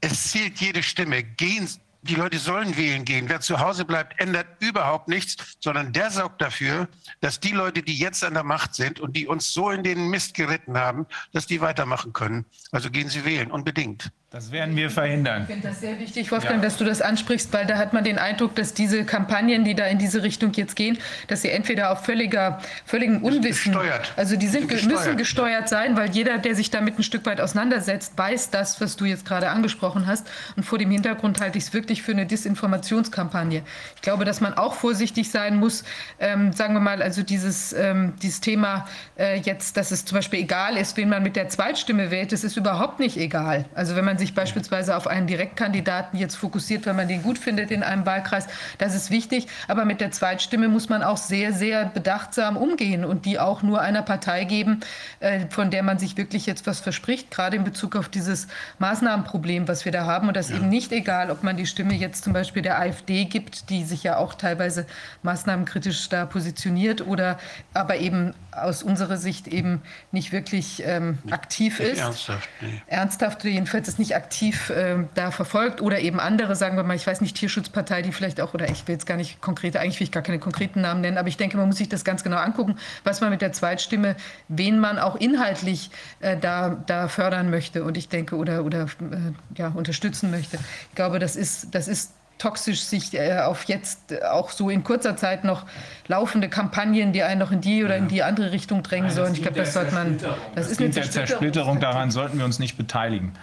es 0.02 0.32
zählt 0.32 0.60
jede 0.60 0.84
Stimme. 0.84 1.24
Gehen, 1.24 1.70
die 2.02 2.16
Leute 2.16 2.40
sollen 2.40 2.78
wählen 2.78 3.04
gehen. 3.04 3.28
Wer 3.28 3.42
zu 3.42 3.60
Hause 3.60 3.86
bleibt, 3.86 4.20
ändert 4.22 4.48
überhaupt 4.60 5.08
nichts, 5.08 5.58
sondern 5.60 5.92
der 5.92 6.12
sorgt 6.12 6.42
dafür, 6.42 6.88
dass 7.22 7.40
die 7.40 7.52
Leute, 7.52 7.84
die 7.84 7.98
jetzt 7.98 8.24
an 8.24 8.34
der 8.34 8.44
Macht 8.44 8.76
sind 8.76 9.00
und 9.00 9.16
die 9.16 9.28
uns 9.28 9.52
so 9.52 9.70
in 9.70 9.84
den 9.84 10.10
Mist 10.10 10.34
geritten 10.34 10.78
haben, 10.78 11.06
dass 11.34 11.48
die 11.48 11.62
weitermachen 11.62 12.14
können. 12.14 12.46
Also 12.72 12.90
gehen 12.90 13.10
Sie 13.10 13.26
wählen, 13.26 13.52
unbedingt. 13.52 14.12
Das 14.32 14.52
werden 14.52 14.76
wir 14.76 14.92
verhindern. 14.92 15.42
Ich 15.42 15.48
finde 15.48 15.70
das 15.70 15.80
sehr 15.80 15.98
wichtig, 15.98 16.32
Wolfgang, 16.32 16.58
ja. 16.58 16.62
dass 16.62 16.78
du 16.78 16.86
das 16.86 17.02
ansprichst, 17.02 17.52
weil 17.52 17.66
da 17.66 17.80
hat 17.80 17.94
man 17.94 18.04
den 18.04 18.20
Eindruck, 18.20 18.54
dass 18.54 18.76
diese 18.76 19.04
Kampagnen, 19.04 19.64
die 19.64 19.74
da 19.74 19.88
in 19.88 19.98
diese 19.98 20.22
Richtung 20.22 20.54
jetzt 20.54 20.76
gehen, 20.76 21.00
dass 21.26 21.42
sie 21.42 21.50
entweder 21.50 21.92
auf 21.92 22.06
völliger, 22.06 22.60
völligem 22.86 23.24
Unwissen, 23.24 23.74
gesteuert. 23.74 24.14
also 24.16 24.36
die 24.36 24.48
sind, 24.48 24.70
gesteuert. 24.70 25.00
müssen 25.00 25.18
gesteuert 25.18 25.68
sein, 25.68 25.98
weil 25.98 26.12
jeder, 26.12 26.38
der 26.38 26.54
sich 26.54 26.70
damit 26.70 27.00
ein 27.00 27.04
Stück 27.04 27.26
weit 27.26 27.42
auseinandersetzt, 27.42 28.16
weiß 28.18 28.52
das, 28.52 28.80
was 28.80 28.98
du 28.98 29.06
jetzt 29.06 29.26
gerade 29.26 29.50
angesprochen 29.50 30.06
hast. 30.06 30.30
Und 30.56 30.62
vor 30.62 30.78
dem 30.78 30.92
Hintergrund 30.92 31.42
halte 31.42 31.58
ich 31.58 31.64
es 31.64 31.74
wirklich 31.74 32.04
für 32.04 32.12
eine 32.12 32.28
Disinformationskampagne. 32.28 33.64
Ich 33.96 34.02
glaube, 34.04 34.26
dass 34.26 34.42
man 34.42 34.54
auch 34.54 34.76
vorsichtig 34.76 35.32
sein 35.32 35.56
muss, 35.56 35.84
ähm, 36.20 36.54
sagen 36.54 36.76
wir 36.76 36.82
mal, 36.82 37.02
also 37.02 37.24
dieses, 37.24 37.74
ähm, 37.74 38.14
dieses 38.22 38.42
Thema 38.42 38.88
äh, 39.18 39.40
jetzt, 39.40 39.76
dass 39.76 39.90
es 39.90 40.06
zum 40.06 40.20
Beispiel 40.20 40.42
egal 40.42 40.78
ist, 40.78 40.98
wen 40.98 41.10
man 41.10 41.24
mit 41.24 41.36
der 41.36 41.50
Zweitstimme 41.50 42.12
wählt, 42.12 42.32
das 42.32 42.44
ist 42.44 42.58
überhaupt 42.58 43.00
nicht 43.00 43.18
egal. 43.18 43.66
Also 43.74 43.96
wenn 43.96 44.06
man 44.06 44.19
sich 44.20 44.36
beispielsweise 44.36 44.96
auf 44.96 45.08
einen 45.08 45.28
Direktkandidaten 45.28 46.20
jetzt 46.20 46.36
fokussiert, 46.36 46.86
wenn 46.86 46.96
man 46.96 47.08
den 47.08 47.24
gut 47.24 47.38
findet 47.38 47.72
in 47.72 47.82
einem 47.82 48.06
Wahlkreis, 48.06 48.48
das 48.78 48.94
ist 48.96 49.10
wichtig. 49.10 49.48
Aber 49.68 49.86
mit 49.86 50.02
der 50.02 50.12
Zweitstimme 50.12 50.68
muss 50.68 50.90
man 50.90 51.02
auch 51.02 51.18
sehr, 51.18 51.54
sehr 51.54 51.86
bedachtsam 51.86 52.58
umgehen 52.58 53.06
und 53.06 53.26
die 53.26 53.40
auch 53.40 53.64
nur 53.64 53.82
einer 53.82 54.04
Partei 54.04 54.44
geben, 54.44 54.82
äh, 55.20 55.48
von 55.50 55.72
der 55.72 55.84
man 55.84 55.98
sich 55.98 56.18
wirklich 56.18 56.46
jetzt 56.46 56.68
was 56.68 56.80
verspricht, 56.80 57.32
gerade 57.32 57.56
in 57.56 57.64
Bezug 57.64 57.96
auf 57.96 58.10
dieses 58.10 58.48
Maßnahmenproblem, 58.78 59.68
was 59.68 59.86
wir 59.86 59.92
da 59.92 60.06
haben. 60.06 60.28
Und 60.28 60.38
das 60.38 60.50
ja. 60.50 60.58
eben 60.58 60.70
nicht 60.70 60.92
egal, 60.92 61.32
ob 61.32 61.44
man 61.44 61.58
die 61.58 61.66
Stimme 61.66 61.94
jetzt 61.94 62.24
zum 62.24 62.34
Beispiel 62.34 62.62
der 62.62 62.80
AfD 62.80 63.26
gibt, 63.26 63.70
die 63.70 63.84
sich 63.84 64.04
ja 64.04 64.18
auch 64.18 64.36
teilweise 64.36 64.86
maßnahmenkritisch 65.24 66.10
da 66.10 66.26
positioniert, 66.26 67.06
oder 67.08 67.40
aber 67.74 67.98
eben 67.98 68.34
aus 68.52 68.84
unserer 68.84 69.18
Sicht 69.18 69.48
eben 69.48 69.82
nicht 70.12 70.32
wirklich 70.32 70.84
ähm, 70.86 71.20
aktiv 71.30 71.80
ist. 71.80 72.00
Ernsthaft, 72.00 72.50
nee. 72.62 72.82
Ernsthaft 72.88 73.44
jedenfalls 73.44 73.88
ist 73.88 74.00
nicht 74.00 74.16
aktiv 74.16 74.70
äh, 74.70 74.96
da 75.14 75.32
verfolgt 75.32 75.82
oder 75.82 76.00
eben 76.00 76.20
andere, 76.20 76.56
sagen 76.56 76.76
wir 76.76 76.84
mal, 76.84 76.96
ich 76.96 77.06
weiß 77.06 77.22
nicht, 77.22 77.38
Tierschutzpartei, 77.38 78.02
die 78.02 78.12
vielleicht 78.12 78.42
auch, 78.42 78.54
oder 78.54 78.70
ich 78.70 78.88
will 78.88 78.94
jetzt 78.94 79.06
gar 79.06 79.18
nicht 79.18 79.42
konkrete, 79.42 79.80
eigentlich 79.80 80.00
will 80.00 80.06
ich 80.06 80.12
gar 80.12 80.24
keine 80.24 80.40
konkreten 80.40 80.82
Namen 80.82 81.02
nennen, 81.02 81.18
aber 81.18 81.28
ich 81.28 81.38
denke, 81.38 81.58
man 81.58 81.68
muss 81.68 81.78
sich 81.78 81.90
das 81.90 82.04
ganz 82.04 82.24
genau 82.24 82.38
angucken, 82.38 82.78
was 83.04 83.22
man 83.22 83.30
mit 83.30 83.42
der 83.42 83.52
Zweitstimme, 83.52 84.16
wen 84.48 84.80
man 84.80 85.00
auch 85.00 85.16
inhaltlich 85.16 85.92
äh, 86.20 86.38
da, 86.38 86.82
da 86.86 87.08
fördern 87.08 87.50
möchte 87.50 87.84
und 87.84 87.98
ich 87.98 88.10
denke, 88.10 88.36
oder, 88.36 88.66
oder 88.66 88.84
äh, 88.84 89.58
ja, 89.58 89.70
unterstützen 89.70 90.32
möchte. 90.32 90.58
Ich 90.90 90.96
glaube, 90.96 91.20
das 91.20 91.36
ist, 91.36 91.74
das 91.76 91.88
ist 91.88 92.14
toxisch 92.40 92.82
sich 92.82 93.14
äh, 93.14 93.40
auf 93.40 93.66
jetzt 93.66 94.12
äh, 94.12 94.24
auch 94.24 94.50
so 94.50 94.72
in 94.72 94.84
kurzer 94.84 95.16
Zeit 95.16 95.44
noch 95.44 95.68
laufende 96.08 96.50
Kampagnen, 96.50 97.14
die 97.14 97.22
einen 97.22 97.40
noch 97.40 97.52
in 97.52 97.62
die 97.62 97.84
oder 97.84 97.98
in 97.98 98.08
die 98.08 98.24
andere 98.24 98.52
Richtung 98.52 98.82
drängen 98.82 99.12
sollen. 99.12 99.34
Ich 99.34 99.44
glaube, 99.44 99.58
das 99.58 99.74
sollte 99.74 99.94
man. 99.94 100.18
Das, 100.18 100.36
das 100.56 100.72
ist 100.72 100.80
eine 100.80 100.90
der 100.90 101.12
Zersplitterung. 101.12 101.80
Daran 101.80 102.10
sollten 102.10 102.40
wir 102.40 102.46
uns 102.46 102.58
nicht 102.58 102.78
beteiligen. 102.78 103.34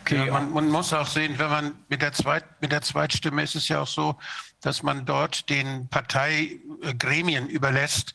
Okay. 0.00 0.26
Ja, 0.26 0.32
man, 0.32 0.52
man, 0.52 0.68
muss 0.68 0.92
auch 0.92 1.06
sehen, 1.06 1.38
wenn 1.38 1.50
man 1.50 1.72
mit 1.88 2.02
der, 2.02 2.12
Zweit, 2.12 2.44
mit 2.60 2.72
der 2.72 2.82
Zweitstimme 2.82 3.42
ist 3.42 3.54
es 3.54 3.68
ja 3.68 3.80
auch 3.80 3.86
so, 3.86 4.16
dass 4.60 4.82
man 4.82 5.06
dort 5.06 5.48
den 5.48 5.88
Parteigremien 5.88 7.48
überlässt, 7.48 8.12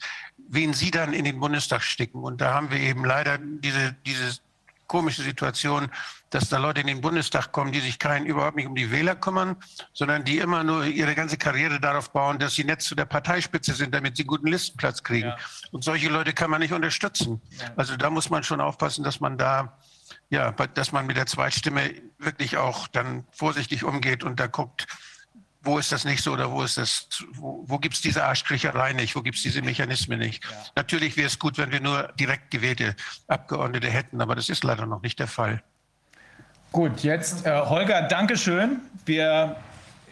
wen 0.49 0.73
sie 0.73 0.91
dann 0.91 1.13
in 1.13 1.25
den 1.25 1.39
Bundestag 1.39 1.81
sticken. 1.81 2.23
Und 2.23 2.41
da 2.41 2.53
haben 2.53 2.69
wir 2.71 2.79
eben 2.79 3.05
leider 3.05 3.39
diese, 3.39 3.95
diese 4.05 4.37
komische 4.85 5.23
Situation, 5.23 5.89
dass 6.29 6.49
da 6.49 6.57
Leute 6.57 6.81
in 6.81 6.87
den 6.87 7.01
Bundestag 7.01 7.51
kommen, 7.51 7.71
die 7.71 7.79
sich 7.79 7.99
keinen 7.99 8.25
überhaupt 8.25 8.55
nicht 8.55 8.67
um 8.67 8.75
die 8.75 8.91
Wähler 8.91 9.15
kümmern, 9.15 9.55
sondern 9.93 10.23
die 10.23 10.37
immer 10.37 10.63
nur 10.63 10.85
ihre 10.85 11.15
ganze 11.15 11.37
Karriere 11.37 11.79
darauf 11.79 12.11
bauen, 12.11 12.39
dass 12.39 12.55
sie 12.55 12.63
nett 12.63 12.81
zu 12.81 12.95
der 12.95 13.05
Parteispitze 13.05 13.73
sind, 13.73 13.93
damit 13.93 14.17
sie 14.17 14.25
guten 14.25 14.47
Listenplatz 14.47 15.03
kriegen. 15.03 15.29
Ja. 15.29 15.37
Und 15.71 15.83
solche 15.83 16.09
Leute 16.09 16.33
kann 16.33 16.49
man 16.49 16.61
nicht 16.61 16.73
unterstützen. 16.73 17.41
Also 17.75 17.97
da 17.97 18.09
muss 18.09 18.29
man 18.29 18.43
schon 18.43 18.61
aufpassen, 18.61 19.03
dass 19.03 19.19
man 19.19 19.37
da 19.37 19.77
ja, 20.31 20.51
dass 20.51 20.91
man 20.91 21.07
mit 21.07 21.17
der 21.17 21.25
Zweitstimme 21.25 21.91
wirklich 22.19 22.57
auch 22.57 22.87
dann 22.87 23.25
vorsichtig 23.31 23.83
umgeht 23.83 24.23
und 24.23 24.39
da 24.39 24.47
guckt, 24.47 24.87
wo 25.61 25.77
ist 25.77 25.91
das 25.91 26.05
nicht 26.05 26.23
so 26.23 26.33
oder 26.33 26.51
wo 26.51 26.63
ist 26.63 26.77
das, 26.77 27.09
wo, 27.31 27.63
wo 27.67 27.79
gibt 27.79 27.95
es 27.95 28.01
diese 28.01 28.23
Arschkriecherei 28.23 28.93
nicht, 28.93 29.15
wo 29.15 29.21
gibt 29.21 29.37
es 29.37 29.43
diese 29.43 29.61
Mechanismen 29.61 30.19
nicht. 30.19 30.43
Ja. 30.43 30.65
Natürlich 30.75 31.17
wäre 31.17 31.27
es 31.27 31.37
gut, 31.37 31.57
wenn 31.57 31.71
wir 31.71 31.81
nur 31.81 32.13
direkt 32.19 32.51
gewählte 32.51 32.95
Abgeordnete 33.27 33.89
hätten, 33.89 34.21
aber 34.21 34.35
das 34.35 34.49
ist 34.49 34.63
leider 34.63 34.85
noch 34.85 35.01
nicht 35.01 35.19
der 35.19 35.27
Fall. 35.27 35.63
Gut, 36.71 37.01
jetzt 37.03 37.45
äh, 37.47 37.61
Holger, 37.61 38.03
Dankeschön. 38.03 38.81
Wir 39.05 39.55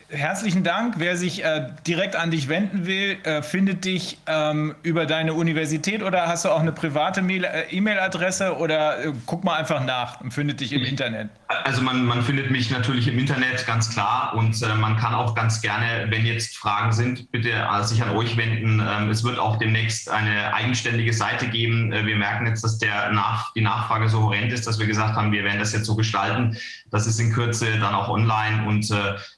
herzlichen 0.09 0.63
Dank. 0.63 0.95
Wer 0.97 1.17
sich 1.17 1.43
äh, 1.43 1.69
direkt 1.85 2.15
an 2.15 2.31
dich 2.31 2.47
wenden 2.47 2.85
will, 2.85 3.17
äh, 3.23 3.41
findet 3.41 3.85
dich 3.85 4.17
ähm, 4.25 4.75
über 4.83 5.05
deine 5.05 5.33
Universität 5.33 6.01
oder 6.01 6.27
hast 6.27 6.45
du 6.45 6.49
auch 6.49 6.61
eine 6.61 6.71
private 6.71 7.21
äh, 7.21 7.75
E-Mail-Adresse 7.75 8.57
oder 8.57 9.05
äh, 9.05 9.13
guck 9.25 9.43
mal 9.43 9.55
einfach 9.55 9.83
nach 9.83 10.21
und 10.21 10.31
findet 10.31 10.61
dich 10.61 10.71
im 10.71 10.83
Internet? 10.83 11.29
Also 11.47 11.81
man, 11.81 12.05
man 12.05 12.21
findet 12.21 12.51
mich 12.51 12.71
natürlich 12.71 13.07
im 13.07 13.19
Internet, 13.19 13.65
ganz 13.65 13.89
klar. 13.89 14.33
Und 14.35 14.61
äh, 14.61 14.75
man 14.75 14.97
kann 14.97 15.13
auch 15.13 15.35
ganz 15.35 15.61
gerne, 15.61 16.07
wenn 16.09 16.25
jetzt 16.25 16.57
Fragen 16.57 16.91
sind, 16.91 17.31
bitte 17.31 17.51
äh, 17.51 17.83
sich 17.83 18.01
an 18.01 18.11
euch 18.11 18.37
wenden. 18.37 18.81
Ähm, 18.85 19.09
es 19.09 19.23
wird 19.23 19.39
auch 19.39 19.57
demnächst 19.57 20.09
eine 20.09 20.53
eigenständige 20.53 21.13
Seite 21.13 21.47
geben. 21.47 21.91
wir 21.91 22.15
merken 22.15 22.47
jetzt, 22.47 22.63
dass 22.63 22.77
der 22.77 23.11
Nach 23.11 23.53
die 23.53 23.61
Nachfrage 23.61 24.09
so 24.09 24.23
horrend 24.23 24.51
ist, 24.51 24.67
dass 24.67 24.79
wir 24.79 24.87
gesagt 24.87 25.15
haben, 25.15 25.31
wir 25.31 25.43
werden 25.43 25.59
das 25.59 25.73
jetzt 25.73 25.85
so 25.85 25.95
gestalten. 25.95 26.57
Das 26.91 27.07
ist 27.07 27.19
in 27.19 27.33
Kürze 27.33 27.79
dann 27.79 27.93
auch 27.93 28.09
online 28.09 28.67
und 28.67 28.93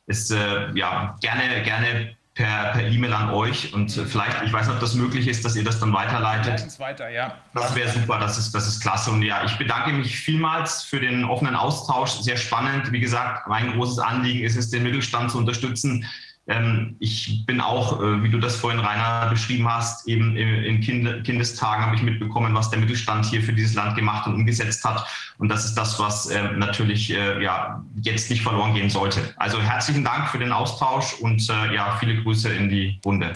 ist 0.08 0.32
ja 0.32 1.16
gerne, 1.20 1.64
gerne 1.64 2.16
per, 2.40 2.72
per 2.72 2.88
E-Mail 2.88 3.12
an 3.12 3.32
euch 3.32 3.74
und 3.74 3.96
äh, 3.98 4.06
vielleicht, 4.06 4.42
ich 4.44 4.54
weiß 4.54 4.68
nicht, 4.68 4.76
ob 4.76 4.80
das 4.80 4.94
möglich 4.94 5.28
ist, 5.28 5.44
dass 5.44 5.58
ihr 5.58 5.64
das 5.66 5.78
dann 5.82 5.92
weiterleitet. 5.92 6.66
Das 6.66 6.80
weiter, 6.80 7.10
ja. 7.10 7.36
Das 7.54 7.76
wäre 7.76 7.90
super, 7.90 8.18
das 8.18 8.38
ist, 8.38 8.56
das 8.56 8.66
ist 8.66 8.80
klasse. 8.80 9.12
Und 9.12 9.24
ja, 9.24 9.44
ich 9.44 9.58
bedanke 9.58 9.92
mich 9.92 10.18
vielmals 10.18 10.84
für 10.84 11.02
den 11.02 11.26
offenen 11.26 11.58
Austausch. 11.58 12.12
Sehr 12.22 12.38
spannend. 12.38 12.94
Wie 12.94 13.02
gesagt, 13.02 13.46
mein 13.50 13.74
großes 13.74 14.00
Anliegen 14.00 14.46
ist 14.46 14.56
es, 14.56 14.70
den 14.70 14.84
Mittelstand 14.84 15.32
zu 15.32 15.38
unterstützen. 15.38 16.06
Ähm, 16.50 16.96
ich 17.00 17.46
bin 17.46 17.62
auch, 17.62 18.02
äh, 18.02 18.24
wie 18.24 18.30
du 18.30 18.40
das 18.40 18.56
vorhin, 18.56 18.80
Rainer, 18.80 19.30
beschrieben 19.30 19.72
hast, 19.72 20.08
eben 20.08 20.36
in 20.36 20.82
kind 20.82 21.24
Kindestagen 21.24 21.86
habe 21.86 21.96
ich 21.96 22.02
mitbekommen, 22.02 22.56
was 22.56 22.72
der 22.72 22.80
Mittelstand 22.80 23.28
hier 23.28 23.44
für 23.44 23.54
dieses 23.54 23.76
Land 23.76 23.96
gemacht 23.96 24.26
und 24.28 24.34
umgesetzt 24.34 24.84
hat. 24.84 25.06
Und 25.38 25.50
das 25.50 25.66
ist 25.66 25.76
das, 25.76 26.00
was 26.00 26.26
äh, 26.26 26.52
natürlich 26.54 27.12
äh, 27.12 27.42
ja, 27.44 27.84
jetzt 28.02 28.32
nicht 28.32 28.42
verloren 28.42 28.74
gehen 28.74 28.90
sollte. 28.90 29.22
Also 29.38 29.62
herzlichen 29.62 30.04
Dank 30.04 30.28
für 30.30 30.40
den 30.40 30.52
Austausch 30.52 31.14
und 31.22 31.40
ja, 31.48 31.98
viele 32.00 32.22
Grüße 32.22 32.50
in 32.50 32.70
die 32.70 33.00
Runde. 33.06 33.34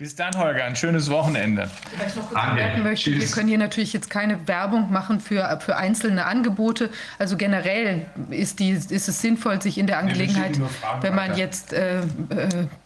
Bis 0.00 0.16
dann, 0.16 0.34
Holger. 0.34 0.64
Ein 0.64 0.76
schönes 0.76 1.10
Wochenende. 1.10 1.68
Was 1.98 2.12
ich 2.12 2.16
noch 2.16 2.30
kurz 2.30 2.40
anmerken 2.40 2.82
möchte, 2.82 3.12
wir 3.12 3.26
können 3.26 3.48
hier 3.48 3.58
natürlich 3.58 3.92
jetzt 3.92 4.08
keine 4.08 4.48
Werbung 4.48 4.90
machen 4.90 5.20
für, 5.20 5.60
für 5.60 5.76
einzelne 5.76 6.24
Angebote. 6.24 6.88
Also 7.18 7.36
generell 7.36 8.06
ist, 8.30 8.60
die, 8.60 8.70
ist 8.70 8.90
es 8.90 9.20
sinnvoll, 9.20 9.60
sich 9.60 9.76
in 9.76 9.86
der 9.86 9.98
Angelegenheit, 9.98 10.58
wenn 11.02 11.14
man 11.14 11.36
jetzt, 11.36 11.74
äh, 11.74 11.98
äh, 11.98 12.04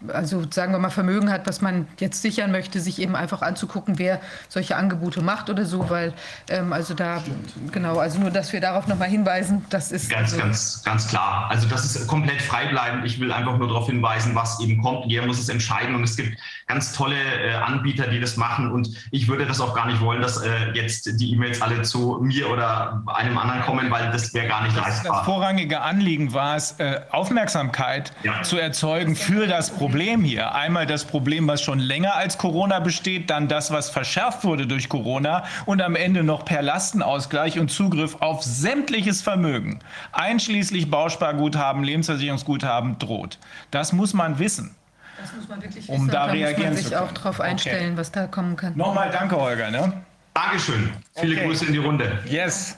also 0.08 0.42
sagen 0.50 0.72
wir 0.72 0.80
mal, 0.80 0.90
Vermögen 0.90 1.30
hat, 1.30 1.46
was 1.46 1.60
man 1.60 1.86
jetzt 2.00 2.20
sichern 2.20 2.50
möchte, 2.50 2.80
sich 2.80 3.00
eben 3.00 3.14
einfach 3.14 3.42
anzugucken, 3.42 4.00
wer 4.00 4.20
solche 4.48 4.74
Angebote 4.74 5.22
macht 5.22 5.50
oder 5.50 5.66
so, 5.66 5.88
weil 5.90 6.14
ähm, 6.50 6.72
also 6.72 6.94
da, 6.94 7.20
Stimmt. 7.20 7.72
genau, 7.72 7.98
also 7.98 8.18
nur, 8.18 8.32
dass 8.32 8.52
wir 8.52 8.60
darauf 8.60 8.88
nochmal 8.88 9.08
hinweisen, 9.08 9.64
das 9.70 9.92
ist... 9.92 10.10
Ganz, 10.10 10.32
also, 10.32 10.38
ganz, 10.42 10.82
ganz 10.82 11.06
klar. 11.06 11.46
Also 11.48 11.68
das 11.68 11.84
ist 11.84 12.08
komplett 12.08 12.42
frei 12.42 12.66
bleiben. 12.66 13.04
Ich 13.04 13.20
will 13.20 13.30
einfach 13.30 13.56
nur 13.56 13.68
darauf 13.68 13.86
hinweisen, 13.86 14.34
was 14.34 14.58
eben 14.58 14.82
kommt. 14.82 15.06
Jeder 15.06 15.26
muss 15.26 15.38
es 15.38 15.48
entscheiden 15.48 15.94
und 15.94 16.02
es 16.02 16.16
gibt 16.16 16.36
ganz 16.66 16.92
tolle 16.92 17.03
tolle 17.04 17.16
äh, 17.16 17.54
Anbieter, 17.54 18.06
die 18.06 18.20
das 18.20 18.36
machen. 18.36 18.70
Und 18.72 18.88
ich 19.10 19.28
würde 19.28 19.46
das 19.46 19.60
auch 19.60 19.74
gar 19.74 19.86
nicht 19.86 20.00
wollen, 20.00 20.22
dass 20.22 20.40
äh, 20.42 20.70
jetzt 20.72 21.20
die 21.20 21.32
E-Mails 21.32 21.60
alle 21.60 21.82
zu 21.82 22.18
mir 22.20 22.48
oder 22.48 23.02
einem 23.06 23.36
anderen 23.36 23.62
kommen, 23.62 23.90
weil 23.90 24.10
das 24.10 24.32
wäre 24.32 24.48
gar 24.48 24.62
nicht 24.62 24.76
leistbar. 24.76 25.18
Das 25.18 25.24
vorrangige 25.24 25.82
Anliegen 25.82 26.32
war 26.32 26.56
es, 26.56 26.72
äh, 26.78 27.00
Aufmerksamkeit 27.10 28.12
ja. 28.22 28.42
zu 28.42 28.58
erzeugen 28.58 29.16
für 29.16 29.46
das 29.46 29.70
Problem 29.70 30.22
hier. 30.22 30.54
Einmal 30.54 30.86
das 30.86 31.04
Problem, 31.04 31.46
was 31.46 31.62
schon 31.62 31.78
länger 31.78 32.14
als 32.14 32.38
Corona 32.38 32.80
besteht, 32.80 33.30
dann 33.30 33.48
das, 33.48 33.70
was 33.70 33.90
verschärft 33.90 34.44
wurde 34.44 34.66
durch 34.66 34.88
Corona 34.88 35.44
und 35.66 35.82
am 35.82 35.96
Ende 35.96 36.24
noch 36.24 36.44
per 36.44 36.62
Lastenausgleich 36.62 37.58
und 37.58 37.70
Zugriff 37.70 38.16
auf 38.20 38.42
sämtliches 38.42 39.20
Vermögen, 39.20 39.80
einschließlich 40.12 40.90
Bausparguthaben, 40.90 41.84
Lebensversicherungsguthaben, 41.84 42.98
droht. 42.98 43.38
Das 43.70 43.92
muss 43.92 44.14
man 44.14 44.38
wissen. 44.38 44.74
Das 45.20 45.32
muss 45.34 45.48
man 45.48 45.62
wirklich 45.62 45.88
um 45.88 45.96
wissen. 45.96 46.08
da, 46.08 46.26
da 46.26 46.32
reagieren 46.32 46.72
muss 46.72 46.82
man 46.82 46.90
sich 46.90 46.96
auch 46.96 47.12
darauf 47.12 47.40
einstellen, 47.40 47.92
okay. 47.92 47.96
was 47.96 48.12
da 48.12 48.26
kommen 48.26 48.56
kann. 48.56 48.76
Nochmal 48.76 49.10
danke, 49.10 49.36
Holger. 49.36 49.70
Ne? 49.70 49.92
Dankeschön. 50.34 50.90
Viele 51.14 51.36
okay. 51.36 51.46
Grüße 51.46 51.66
in 51.66 51.72
die 51.72 51.78
Runde. 51.78 52.18
Yes. 52.26 52.76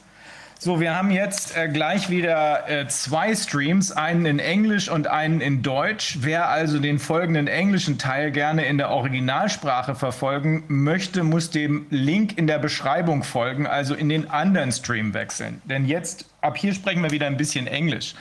So, 0.58 0.81
wir 0.81 0.97
haben 0.97 1.10
jetzt 1.10 1.55
äh, 1.55 1.68
gleich 1.68 2.08
wieder 2.08 2.68
äh, 2.68 2.89
zwei 2.89 3.34
Streams, 3.34 3.92
einen 3.92 4.24
in 4.24 4.39
Englisch 4.39 4.89
und 4.89 5.06
einen 5.06 5.42
in 5.42 5.62
Deutsch. 5.62 6.18
Wer 6.20 6.48
also 6.48 6.78
den 6.78 6.98
folgenden 6.98 7.47
englischen 7.47 7.98
Teil 7.98 8.31
gerne 8.31 8.65
in 8.65 8.78
der 8.78 8.89
Originalsprache 8.89 9.94
verfolgen 9.94 10.65
möchte, 10.68 11.24
muss 11.24 11.50
dem 11.50 11.86
Link 11.90 12.39
in 12.39 12.47
der 12.47 12.58
Beschreibung 12.58 13.23
folgen, 13.23 13.66
also 13.66 13.94
in 13.94 14.08
den 14.08 14.31
anderen 14.31 14.73
Stream 14.73 15.12
wechseln. 15.12 15.60
Denn 15.66 15.84
jetzt, 15.84 16.24
ab 16.40 16.56
hier 16.56 16.73
sprechen 16.73 17.02
wir 17.02 17.10
wieder 17.10 17.26
ein 17.26 17.36
bisschen 17.36 17.66
Englisch. 17.66 18.15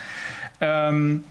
Ähm, 0.60 1.24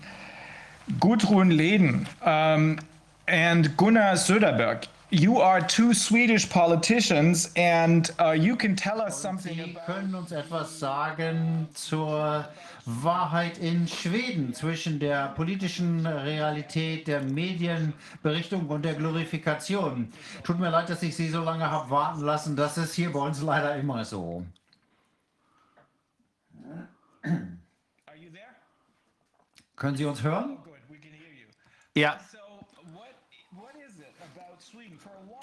Gudrun 1.01 1.51
Leden 1.51 2.07
um, 2.23 2.79
and 3.27 3.77
Gunnar 3.77 4.17
Söderberg. 4.17 4.87
You 5.11 5.39
are 5.41 5.61
two 5.61 5.95
Swedish 5.95 6.51
politicians 6.51 7.51
and 7.57 8.11
uh, 8.21 8.33
you 8.33 8.57
can 8.57 8.75
tell 8.75 9.01
us 9.01 9.17
something 9.17 9.55
Sie 9.55 9.77
können 9.87 10.15
uns 10.15 10.33
etwas 10.33 10.81
sagen 10.81 11.69
zur 11.73 12.45
Wahrheit 12.85 13.59
in 13.59 13.87
Schweden 13.87 14.53
zwischen 14.55 14.99
der 14.99 15.29
politischen 15.29 16.05
Realität, 16.05 17.07
der 17.07 17.23
Medienberichtung 17.23 18.67
und 18.67 18.85
der 18.85 18.95
Glorifikation. 18.95 20.13
Tut 20.43 20.59
mir 20.59 20.71
leid, 20.71 20.91
dass 20.91 21.03
ich 21.03 21.15
Sie 21.15 21.29
so 21.29 21.45
lange 21.45 21.71
habe 21.71 21.91
warten 21.91 22.23
lassen. 22.23 22.57
Das 22.57 22.77
ist 22.77 22.95
hier 22.95 23.13
bei 23.13 23.21
uns 23.21 23.41
leider 23.41 23.77
immer 23.77 24.05
so. 24.05 24.45
Können 29.77 29.97
Sie 29.97 30.05
uns 30.05 30.23
hören? 30.23 30.59
Ja. 31.97 32.19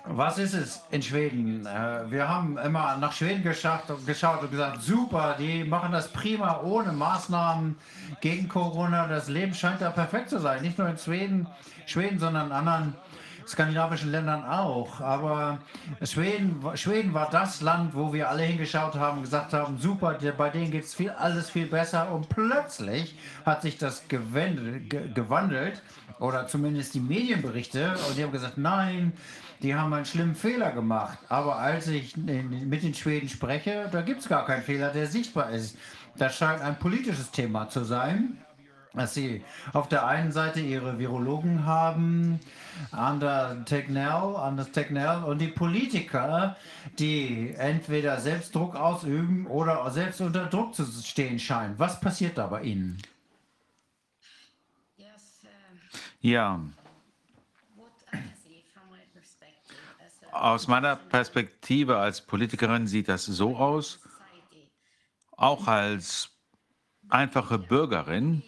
Was 0.04 0.38
ist 0.38 0.54
es 0.54 0.82
in 0.92 1.02
Schweden? 1.02 1.66
Äh, 1.66 2.12
wir 2.12 2.28
haben 2.28 2.58
immer 2.58 2.98
nach 2.98 3.14
Schweden 3.14 3.44
geschaut 3.44 3.90
und, 3.90 4.06
geschaut 4.06 4.42
und 4.42 4.52
gesagt, 4.52 4.82
super, 4.82 5.36
die 5.40 5.64
machen 5.64 5.94
das 5.94 6.10
prima 6.10 6.60
ohne 6.62 6.92
Maßnahmen 6.92 7.78
gegen 8.20 8.50
Corona. 8.50 9.08
Das 9.08 9.30
Leben 9.30 9.54
scheint 9.54 9.82
da 9.82 9.92
perfekt 9.92 10.30
zu 10.30 10.40
sein. 10.40 10.62
Nicht 10.62 10.78
nur 10.78 10.90
in 10.90 10.98
Schweden, 10.98 11.48
Schweden 11.86 12.20
sondern 12.20 12.48
in 12.48 12.52
anderen 12.52 12.96
skandinavischen 13.48 14.12
Ländern 14.12 14.44
auch. 14.44 15.00
Aber 15.02 15.60
Schweden, 16.04 16.62
Schweden 16.76 17.14
war 17.14 17.30
das 17.30 17.62
Land, 17.62 17.94
wo 17.94 18.12
wir 18.14 18.30
alle 18.30 18.44
hingeschaut 18.44 18.96
haben 18.96 19.18
und 19.18 19.24
gesagt 19.24 19.54
haben, 19.54 19.78
super, 19.78 20.18
bei 20.38 20.50
denen 20.50 20.72
geht 20.72 20.86
es 20.86 20.96
viel, 20.96 21.12
alles 21.12 21.50
viel 21.50 21.68
besser. 21.68 22.12
Und 22.12 22.30
plötzlich 22.30 23.18
hat 23.46 23.62
sich 23.62 23.78
das 23.78 24.08
gewandelt, 24.08 25.16
gewandelt 25.16 25.82
oder 26.22 26.48
zumindest 26.48 26.94
die 26.94 27.00
Medienberichte. 27.00 27.96
Und 28.08 28.18
die 28.18 28.24
haben 28.24 28.32
gesagt, 28.32 28.58
nein, 28.58 29.12
die 29.62 29.76
haben 29.76 29.92
einen 29.94 30.06
schlimmen 30.06 30.36
Fehler 30.36 30.72
gemacht. 30.72 31.18
Aber 31.28 31.58
als 31.58 31.88
ich 31.88 32.16
mit 32.16 32.84
den 32.84 32.94
Schweden 32.94 33.28
spreche, 33.28 33.90
da 33.92 34.02
gibt 34.02 34.22
es 34.22 34.30
gar 34.30 34.46
keinen 34.46 34.64
Fehler, 34.64 34.90
der 34.90 35.08
sichtbar 35.08 35.50
ist. 35.50 35.78
Das 36.18 36.38
scheint 36.38 36.62
ein 36.62 36.78
politisches 36.78 37.32
Thema 37.32 37.70
zu 37.70 37.84
sein, 37.84 38.38
dass 38.94 39.14
sie 39.14 39.44
auf 39.74 39.88
der 39.88 40.06
einen 40.06 40.32
Seite 40.32 40.60
ihre 40.60 41.00
Virologen 41.00 41.66
haben, 41.66 42.40
Anders 42.92 43.58
Tegnell 43.66 45.24
und 45.26 45.40
die 45.40 45.48
Politiker, 45.48 46.56
die 47.00 47.54
entweder 47.58 48.20
selbst 48.20 48.54
Druck 48.54 48.76
ausüben 48.76 49.48
oder 49.48 49.90
selbst 49.92 50.22
unter 50.22 50.46
Druck 50.46 50.76
zu 50.76 50.86
stehen 50.86 51.40
scheinen. 51.40 51.76
Was 51.78 52.00
passiert 52.00 52.38
da 52.38 52.48
bei 52.48 52.64
Ihnen? 52.64 52.98
Ja. 56.22 56.60
Aus 60.32 60.68
meiner 60.68 60.96
Perspektive 60.96 61.98
als 61.98 62.22
Politikerin 62.22 62.88
sieht 62.88 63.10
das 63.10 63.26
so 63.26 63.58
aus, 63.58 64.00
auch 65.32 65.68
als 65.68 66.30
einfache 67.10 67.58
Bürgerin 67.58 68.44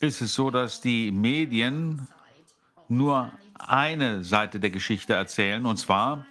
ist 0.00 0.20
es 0.20 0.34
so, 0.34 0.50
dass 0.50 0.80
die 0.80 1.12
Medien 1.12 2.08
nur 2.88 3.32
eine 3.54 4.24
Seite 4.24 4.60
der 4.60 4.70
Geschichte 4.70 5.14
erzählen, 5.14 5.64
und 5.66 5.76
zwar, 5.76 6.26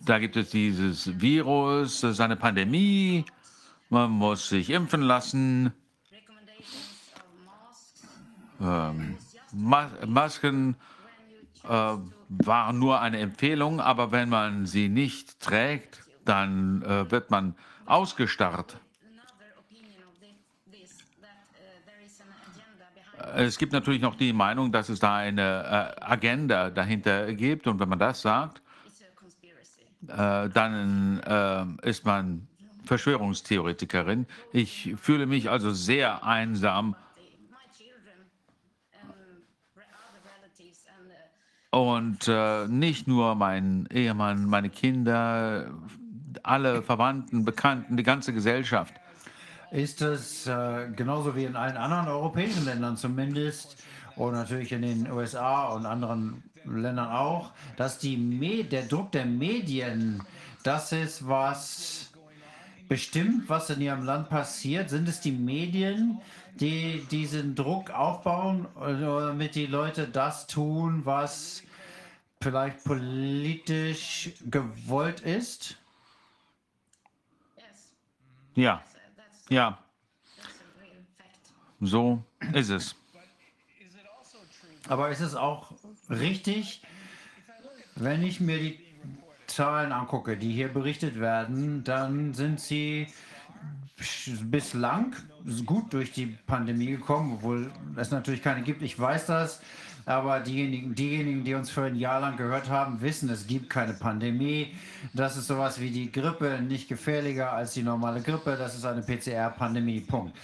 da 0.00 0.18
gibt 0.18 0.36
es 0.36 0.50
dieses 0.50 1.20
Virus, 1.20 2.00
seine 2.00 2.36
Pandemie, 2.36 3.24
man 3.88 4.10
muss 4.10 4.48
sich 4.48 4.70
impfen 4.70 5.02
lassen, 5.02 5.72
ähm, 8.60 9.16
Mas 9.52 9.90
Masken 10.06 10.76
äh, 11.64 11.68
waren 12.28 12.78
nur 12.78 13.00
eine 13.00 13.18
Empfehlung, 13.18 13.80
aber 13.80 14.12
wenn 14.12 14.28
man 14.28 14.66
sie 14.66 14.88
nicht 14.88 15.40
trägt, 15.40 16.04
dann 16.24 16.82
äh, 16.82 17.10
wird 17.10 17.30
man 17.30 17.54
ausgestarrt. 17.86 18.78
Es 23.34 23.58
gibt 23.58 23.72
natürlich 23.72 24.00
noch 24.00 24.14
die 24.14 24.32
Meinung, 24.32 24.72
dass 24.72 24.88
es 24.88 25.00
da 25.00 25.16
eine 25.16 25.94
äh, 25.98 26.04
Agenda 26.04 26.70
dahinter 26.70 27.32
gibt 27.34 27.66
und 27.66 27.78
wenn 27.80 27.88
man 27.88 27.98
das 27.98 28.22
sagt, 28.22 28.62
äh, 30.06 30.48
dann 30.48 31.20
äh, 31.20 31.88
ist 31.88 32.04
man 32.04 32.46
Verschwörungstheoretikerin. 32.84 34.26
Ich 34.52 34.94
fühle 34.96 35.26
mich 35.26 35.50
also 35.50 35.72
sehr 35.72 36.24
einsam 36.24 36.96
Und 41.70 42.28
äh, 42.28 42.66
nicht 42.66 43.06
nur 43.06 43.34
mein 43.34 43.86
Ehemann, 43.92 44.46
meine 44.46 44.70
Kinder, 44.70 45.70
alle 46.42 46.82
Verwandten, 46.82 47.44
Bekannten, 47.44 47.96
die 47.96 48.02
ganze 48.02 48.32
Gesellschaft. 48.32 48.94
Ist 49.70 50.00
es 50.00 50.46
äh, 50.46 50.88
genauso 50.96 51.36
wie 51.36 51.44
in 51.44 51.56
allen 51.56 51.76
anderen 51.76 52.08
europäischen 52.08 52.64
Ländern 52.64 52.96
zumindest 52.96 53.82
und 54.16 54.32
natürlich 54.32 54.72
in 54.72 54.82
den 54.82 55.10
USA 55.10 55.66
und 55.66 55.84
anderen 55.84 56.42
Ländern 56.64 57.10
auch, 57.10 57.52
dass 57.76 57.98
die 57.98 58.16
der 58.64 58.82
Druck 58.82 59.12
der 59.12 59.26
Medien 59.26 60.22
das 60.62 60.92
ist, 60.92 61.28
was 61.28 62.07
bestimmt, 62.88 63.48
was 63.48 63.70
in 63.70 63.80
ihrem 63.80 64.04
Land 64.04 64.28
passiert? 64.28 64.90
Sind 64.90 65.08
es 65.08 65.20
die 65.20 65.32
Medien, 65.32 66.20
die 66.54 67.06
diesen 67.10 67.54
Druck 67.54 67.90
aufbauen, 67.90 68.66
damit 68.74 69.54
die 69.54 69.66
Leute 69.66 70.08
das 70.08 70.46
tun, 70.46 71.04
was 71.04 71.62
vielleicht 72.40 72.84
politisch 72.84 74.30
gewollt 74.50 75.20
ist? 75.20 75.76
Ja, 78.54 78.82
ja. 79.48 79.78
So 81.80 82.24
ist 82.52 82.70
es. 82.70 82.96
Aber 84.88 85.10
ist 85.10 85.20
es 85.20 85.34
auch 85.34 85.70
richtig, 86.08 86.82
wenn 87.94 88.22
ich 88.22 88.40
mir 88.40 88.58
die 88.58 88.87
Zahlen 89.58 89.90
angucke, 89.90 90.36
die 90.36 90.52
hier 90.52 90.68
berichtet 90.68 91.18
werden, 91.18 91.82
dann 91.82 92.32
sind 92.32 92.60
sie 92.60 93.08
bislang 94.42 95.16
gut 95.66 95.92
durch 95.92 96.12
die 96.12 96.26
Pandemie 96.26 96.86
gekommen, 96.86 97.32
obwohl 97.34 97.72
es 97.96 98.12
natürlich 98.12 98.40
keine 98.40 98.62
gibt. 98.62 98.82
Ich 98.82 98.96
weiß 98.96 99.26
das. 99.26 99.60
Aber 100.06 100.38
diejenigen, 100.38 100.94
diejenigen, 100.94 101.42
die 101.42 101.54
uns 101.54 101.70
für 101.70 101.82
ein 101.82 101.96
Jahr 101.96 102.20
lang 102.20 102.36
gehört 102.36 102.70
haben, 102.70 103.00
wissen, 103.00 103.28
es 103.30 103.48
gibt 103.48 103.68
keine 103.68 103.94
Pandemie. 103.94 104.76
Das 105.12 105.36
ist 105.36 105.48
sowas 105.48 105.80
wie 105.80 105.90
die 105.90 106.12
Grippe, 106.12 106.62
nicht 106.62 106.88
gefährlicher 106.88 107.52
als 107.52 107.74
die 107.74 107.82
normale 107.82 108.22
Grippe. 108.22 108.56
Das 108.56 108.76
ist 108.76 108.86
eine 108.86 109.02
PCR-Pandemie. 109.02 110.02
Punkt. 110.02 110.36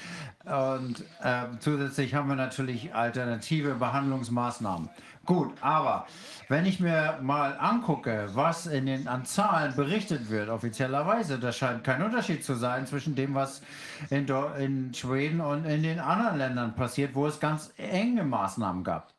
Und 0.45 1.05
äh, 1.23 1.45
zusätzlich 1.61 2.15
haben 2.15 2.29
wir 2.29 2.35
natürlich 2.37 2.93
alternative 2.93 3.75
Behandlungsmaßnahmen. 3.77 4.91
Gut, 5.25 5.55
aber 5.63 6.07
wenn 6.49 6.67
ich 6.67 6.81
mir 6.81 7.19
mal 7.23 7.57
angucke, 7.59 8.29
was 8.35 8.67
in 8.67 8.87
den, 8.87 9.09
an 9.09 9.25
Zahlen 9.25 9.75
berichtet 9.75 10.29
wird, 10.29 10.51
offiziellerweise, 10.51 11.39
da 11.39 11.53
scheint 11.53 11.85
kein 11.85 12.03
Unterschied 12.03 12.45
zu 12.45 12.55
sein 12.55 12.87
zwischen 12.87 13.15
dem, 13.15 13.35
was 13.35 13.63
in, 14.11 14.27
in 14.59 14.93
Schweden 14.93 15.41
und 15.41 15.65
in 15.65 15.83
den 15.83 16.01
anderen 16.01 16.37
Ländern 16.37 16.75
passiert, 16.75 17.15
wo 17.15 17.27
es 17.27 17.41
ganz 17.41 17.73
enge 17.77 18.25
Maßnahmen 18.25 18.85
gab. 18.85 19.15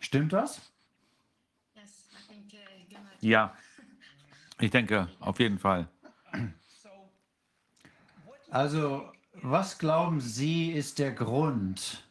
Stimmt 0.00 0.32
das? 0.32 0.60
Ja, 3.20 3.54
ich 4.58 4.70
denke 4.70 5.08
auf 5.20 5.38
jeden 5.38 5.60
Fall. 5.60 5.86
Also, 8.50 9.08
was 9.34 9.78
glauben 9.78 10.20
Sie 10.20 10.72
ist 10.72 10.98
der 10.98 11.12
Grund 11.12 12.02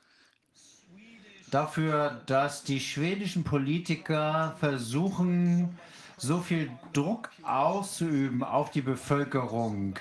dafür, 1.52 2.22
dass 2.26 2.64
die 2.64 2.80
schwedischen 2.80 3.44
Politiker 3.44 4.56
versuchen, 4.60 5.78
so 6.18 6.40
viel 6.40 6.72
Druck 6.94 7.30
auszuüben 7.44 8.44
auf 8.44 8.72
die 8.72 8.82
Bevölkerung? 8.82 9.96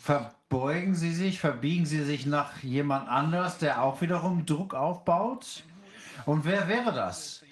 Verbeugen 0.00 0.94
sie 0.94 1.12
sich, 1.12 1.40
verbiegen 1.40 1.86
sie 1.86 2.04
sich 2.04 2.26
nach 2.26 2.62
jemand 2.62 3.08
anders, 3.08 3.58
der 3.58 3.82
auch 3.82 4.00
wiederum 4.00 4.46
Druck 4.46 4.74
aufbaut? 4.74 5.64
Und 6.24 6.44
wer 6.44 6.68
wäre 6.68 6.92
das? 6.92 7.42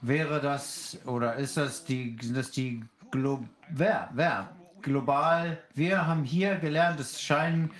Wäre 0.00 0.40
das 0.40 0.98
oder 1.06 1.34
ist 1.34 1.56
das 1.56 1.84
die, 1.84 2.16
das 2.34 2.50
die 2.50 2.84
Glo 3.10 3.44
wer, 3.68 4.10
wer? 4.12 4.50
Global, 4.82 5.58
wir 5.74 6.06
haben 6.06 6.24
hier 6.24 6.56
gelernt, 6.56 7.00
es 7.00 7.22
scheinen 7.22 7.70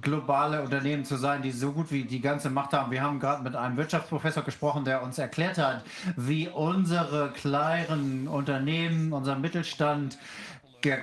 globale 0.00 0.62
Unternehmen 0.62 1.04
zu 1.04 1.16
sein, 1.16 1.42
die 1.42 1.50
so 1.50 1.72
gut 1.72 1.90
wie 1.90 2.04
die 2.04 2.20
ganze 2.20 2.50
Macht 2.50 2.72
haben. 2.72 2.90
Wir 2.90 3.02
haben 3.02 3.20
gerade 3.20 3.42
mit 3.42 3.56
einem 3.56 3.76
Wirtschaftsprofessor 3.76 4.42
gesprochen, 4.42 4.84
der 4.84 5.02
uns 5.02 5.18
erklärt 5.18 5.58
hat, 5.58 5.84
wie 6.16 6.48
unsere 6.48 7.30
kleinen 7.32 8.28
Unternehmen, 8.28 9.12
unser 9.12 9.36
Mittelstand 9.36 10.18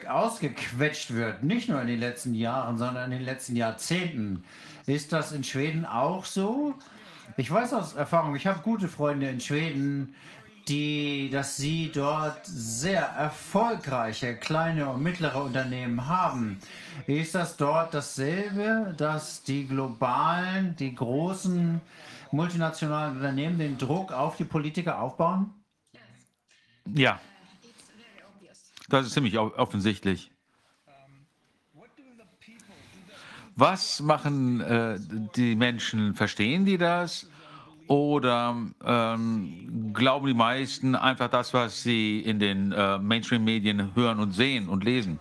ausgequetscht 0.07 1.13
wird. 1.13 1.43
Nicht 1.43 1.67
nur 1.67 1.81
in 1.81 1.87
den 1.87 1.99
letzten 1.99 2.33
Jahren, 2.33 2.77
sondern 2.77 3.11
in 3.11 3.17
den 3.17 3.25
letzten 3.25 3.55
Jahrzehnten. 3.55 4.45
Ist 4.85 5.11
das 5.11 5.33
in 5.33 5.43
Schweden 5.43 5.85
auch 5.85 6.23
so? 6.23 6.73
Ich 7.35 7.51
weiß 7.51 7.73
aus 7.73 7.93
Erfahrung, 7.93 8.35
ich 8.35 8.47
habe 8.47 8.61
gute 8.61 8.87
Freunde 8.87 9.27
in 9.27 9.39
Schweden, 9.39 10.15
die, 10.67 11.29
dass 11.29 11.57
sie 11.57 11.91
dort 11.93 12.45
sehr 12.45 13.01
erfolgreiche 13.01 14.35
kleine 14.35 14.89
und 14.89 15.03
mittlere 15.03 15.43
Unternehmen 15.43 16.07
haben. 16.07 16.59
Ist 17.07 17.35
das 17.35 17.57
dort 17.57 17.93
dasselbe, 17.93 18.93
dass 18.97 19.43
die 19.43 19.67
globalen, 19.67 20.75
die 20.75 20.95
großen 20.95 21.81
multinationalen 22.31 23.17
Unternehmen 23.17 23.57
den 23.57 23.77
Druck 23.77 24.11
auf 24.11 24.37
die 24.37 24.45
Politiker 24.45 24.99
aufbauen? 24.99 25.53
Ja, 26.93 27.19
das 28.89 29.07
ist 29.07 29.13
ziemlich 29.13 29.37
offensichtlich. 29.37 30.31
Was 33.55 34.01
machen 34.01 34.61
äh, 34.61 34.99
die 35.35 35.55
Menschen? 35.55 36.15
Verstehen 36.15 36.65
die 36.65 36.77
das? 36.77 37.29
Oder 37.87 38.55
ähm, 38.85 39.91
glauben 39.93 40.27
die 40.27 40.33
meisten 40.33 40.95
einfach 40.95 41.29
das, 41.29 41.53
was 41.53 41.83
sie 41.83 42.19
in 42.19 42.39
den 42.39 42.71
äh, 42.71 42.97
Mainstream-Medien 42.97 43.95
hören 43.95 44.19
und 44.19 44.31
sehen 44.31 44.69
und 44.69 44.83
lesen? 44.83 45.19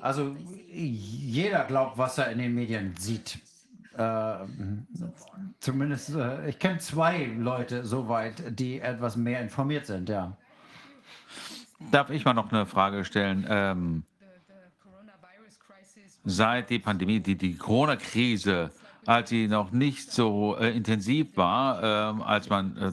Also 0.00 0.36
jeder 0.70 1.64
glaubt, 1.64 1.96
was 1.96 2.18
er 2.18 2.30
in 2.30 2.38
den 2.38 2.54
Medien 2.54 2.94
sieht. 2.98 3.38
Äh, 3.96 4.34
zumindest, 5.60 6.14
äh, 6.14 6.48
ich 6.48 6.58
kenne 6.58 6.78
zwei 6.78 7.24
Leute 7.38 7.84
soweit, 7.84 8.58
die 8.58 8.80
etwas 8.80 9.16
mehr 9.16 9.40
informiert 9.40 9.86
sind, 9.86 10.08
ja. 10.08 10.36
Darf 11.90 12.10
ich 12.10 12.24
mal 12.24 12.34
noch 12.34 12.52
eine 12.52 12.66
Frage 12.66 13.04
stellen? 13.04 13.46
Ähm, 13.48 14.02
seit 16.24 16.70
die 16.70 16.78
Pandemie, 16.78 17.20
die, 17.20 17.36
die 17.36 17.56
Corona-Krise, 17.56 18.70
als 19.06 19.30
sie 19.30 19.48
noch 19.48 19.70
nicht 19.72 20.12
so 20.12 20.56
äh, 20.56 20.76
intensiv 20.76 21.36
war, 21.36 21.82
äh, 21.82 22.22
als 22.22 22.48
man 22.48 22.76
äh, 22.76 22.92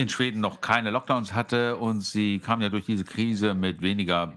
in 0.00 0.08
Schweden 0.08 0.40
noch 0.40 0.60
keine 0.60 0.90
Lockdowns 0.90 1.32
hatte 1.32 1.76
und 1.76 2.02
sie 2.02 2.38
kam 2.38 2.60
ja 2.60 2.68
durch 2.68 2.84
diese 2.84 3.04
Krise 3.04 3.54
mit 3.54 3.80
weniger 3.80 4.34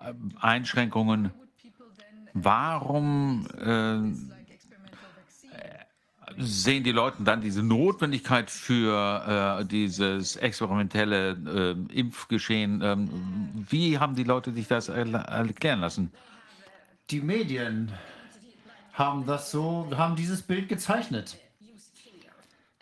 äh, 0.00 0.12
Einschränkungen. 0.40 1.30
Warum 2.34 3.46
äh, 3.58 3.98
sehen 6.38 6.82
die 6.82 6.92
Leute 6.92 7.22
dann 7.22 7.42
diese 7.42 7.62
Notwendigkeit 7.62 8.50
für 8.50 9.58
äh, 9.60 9.64
dieses 9.66 10.36
experimentelle 10.36 11.76
Impfgeschehen? 11.92 12.80
Ähm, 12.82 13.10
wie 13.68 13.98
haben 13.98 14.14
die 14.14 14.24
Leute 14.24 14.52
sich 14.52 14.66
das 14.66 14.88
erklären 14.88 15.80
lassen? 15.80 16.10
die 17.12 17.20
Medien 17.20 17.92
haben 18.92 19.26
das 19.26 19.50
so, 19.50 19.88
haben 19.96 20.16
dieses 20.16 20.42
Bild 20.42 20.68
gezeichnet. 20.68 21.38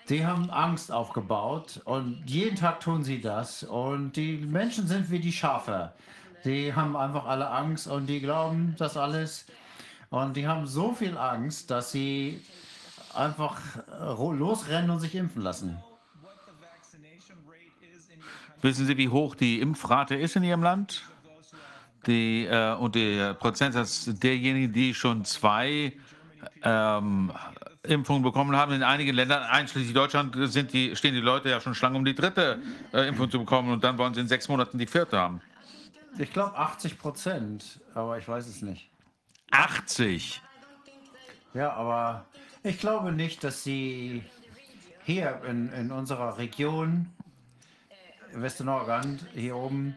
Die 0.09 0.27
haben 0.27 0.51
Angst 0.51 0.91
aufgebaut 0.91 1.81
und 1.85 2.25
jeden 2.27 2.57
Tag 2.57 2.81
tun 2.81 3.05
sie 3.05 3.21
das. 3.21 3.63
Und 3.63 4.17
die 4.17 4.39
Menschen 4.39 4.89
sind 4.89 5.11
wie 5.11 5.21
die 5.21 5.33
Schafe. 5.33 5.93
Die 6.45 6.75
haben 6.75 6.97
einfach 6.97 7.27
alle 7.27 7.49
Angst 7.51 7.87
und 7.87 8.07
die 8.07 8.21
glauben 8.21 8.75
das 8.77 8.97
alles. 8.97 9.47
Und 10.09 10.37
die 10.37 10.49
haben 10.49 10.67
so 10.67 10.95
viel 10.95 11.17
Angst, 11.17 11.71
dass 11.71 11.93
sie 11.93 12.41
einfach 13.15 13.61
losrennen 14.09 14.91
und 14.91 14.99
sich 14.99 15.15
impfen 15.15 15.43
lassen. 15.43 15.79
Wissen 18.63 18.87
Sie, 18.87 18.97
wie 18.99 19.09
hoch 19.09 19.35
die 19.37 19.61
Impfrate 19.61 20.17
ist 20.17 20.37
in 20.37 20.43
Ihrem 20.43 20.63
Land? 20.63 21.05
Die, 22.07 22.47
äh, 22.47 22.75
und 22.75 22.95
der 22.95 23.35
Prozentsatz 23.35 24.07
derjenigen, 24.07 24.73
die 24.73 24.95
schon 24.95 25.25
zwei 25.25 25.93
ähm, 26.63 27.33
Impfungen 27.83 28.23
bekommen 28.23 28.57
haben. 28.57 28.73
In 28.73 28.83
einigen 28.83 29.15
Ländern, 29.15 29.43
einschließlich 29.43 29.95
Deutschland, 29.95 30.35
sind 30.51 30.73
die, 30.73 30.95
stehen 30.97 31.15
die 31.15 31.21
Leute 31.21 31.51
ja 31.51 31.61
schon 31.61 31.75
Schlange, 31.75 31.97
um 31.97 32.05
die 32.05 32.15
dritte 32.15 32.61
äh, 32.93 33.09
Impfung 33.09 33.31
zu 33.31 33.39
bekommen 33.39 33.73
und 33.73 33.85
dann 33.85 33.99
wollen 33.99 34.15
sie 34.15 34.21
in 34.21 34.29
sechs 34.29 34.49
Monaten 34.49 34.79
die 34.79 34.87
vierte 34.87 35.19
haben. 35.19 35.41
Ich 36.19 36.33
glaube 36.33 36.57
80 36.57 36.99
Prozent, 36.99 37.81
aber 37.95 38.19
ich 38.19 38.27
weiß 38.27 38.47
es 38.47 38.63
nicht. 38.63 38.91
80? 39.51 40.43
Ja, 41.55 41.73
aber 41.73 42.27
ich 42.63 42.79
glaube 42.79 43.13
nicht, 43.13 43.43
dass 43.45 43.63
sie 43.63 44.25
hier 45.05 45.41
in, 45.49 45.73
in 45.73 45.91
unserer 45.91 46.39
Region, 46.39 47.11
Westernordland, 48.33 49.25
hier 49.35 49.57
oben, 49.57 49.97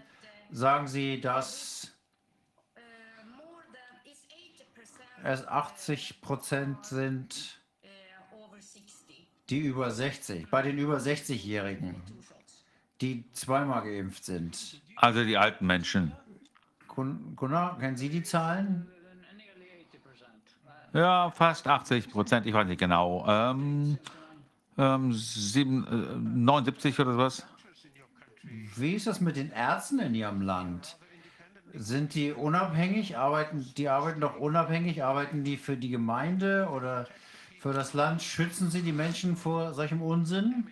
sagen 0.51 0.87
sie, 0.87 1.19
dass 1.19 1.92
es 5.23 5.47
80 5.47 6.21
Prozent 6.21 6.85
sind, 6.85 7.59
die 9.49 9.59
über 9.59 9.89
60, 9.91 10.49
bei 10.49 10.61
den 10.61 10.77
über 10.77 10.97
60-Jährigen, 10.97 12.01
die 13.01 13.23
zweimal 13.33 13.83
geimpft 13.83 14.25
sind. 14.25 14.81
Also 14.95 15.23
die 15.23 15.37
alten 15.37 15.65
Menschen. 15.65 16.11
Gunnar, 17.35 17.79
kennen 17.79 17.97
Sie 17.97 18.09
die 18.09 18.23
Zahlen? 18.23 18.87
Ja, 20.93 21.31
fast 21.31 21.67
80 21.67 22.11
Prozent, 22.11 22.45
ich 22.45 22.53
weiß 22.53 22.67
nicht 22.67 22.79
genau. 22.79 23.25
Ähm, 23.27 23.97
ähm, 24.77 25.11
sieben, 25.13 25.87
äh, 25.87 26.15
79 26.17 26.99
oder 26.99 27.13
sowas. 27.13 27.45
Wie 28.43 28.93
ist 28.93 29.07
das 29.07 29.19
mit 29.19 29.35
den 29.35 29.51
Ärzten 29.51 29.99
in 29.99 30.13
Ihrem 30.13 30.41
Land? 30.41 30.97
Sind 31.73 32.13
die 32.13 32.31
unabhängig? 32.31 33.17
Arbeiten, 33.17 33.65
die 33.77 33.89
arbeiten 33.89 34.21
doch 34.21 34.37
unabhängig? 34.37 35.03
Arbeiten 35.03 35.43
die 35.43 35.57
für 35.57 35.75
die 35.75 35.89
Gemeinde 35.89 36.69
oder 36.71 37.07
für 37.59 37.73
das 37.73 37.93
Land? 37.93 38.21
Schützen 38.21 38.69
sie 38.69 38.83
die 38.83 38.91
Menschen 38.91 39.35
vor 39.35 39.73
solchem 39.73 40.01
Unsinn? 40.01 40.67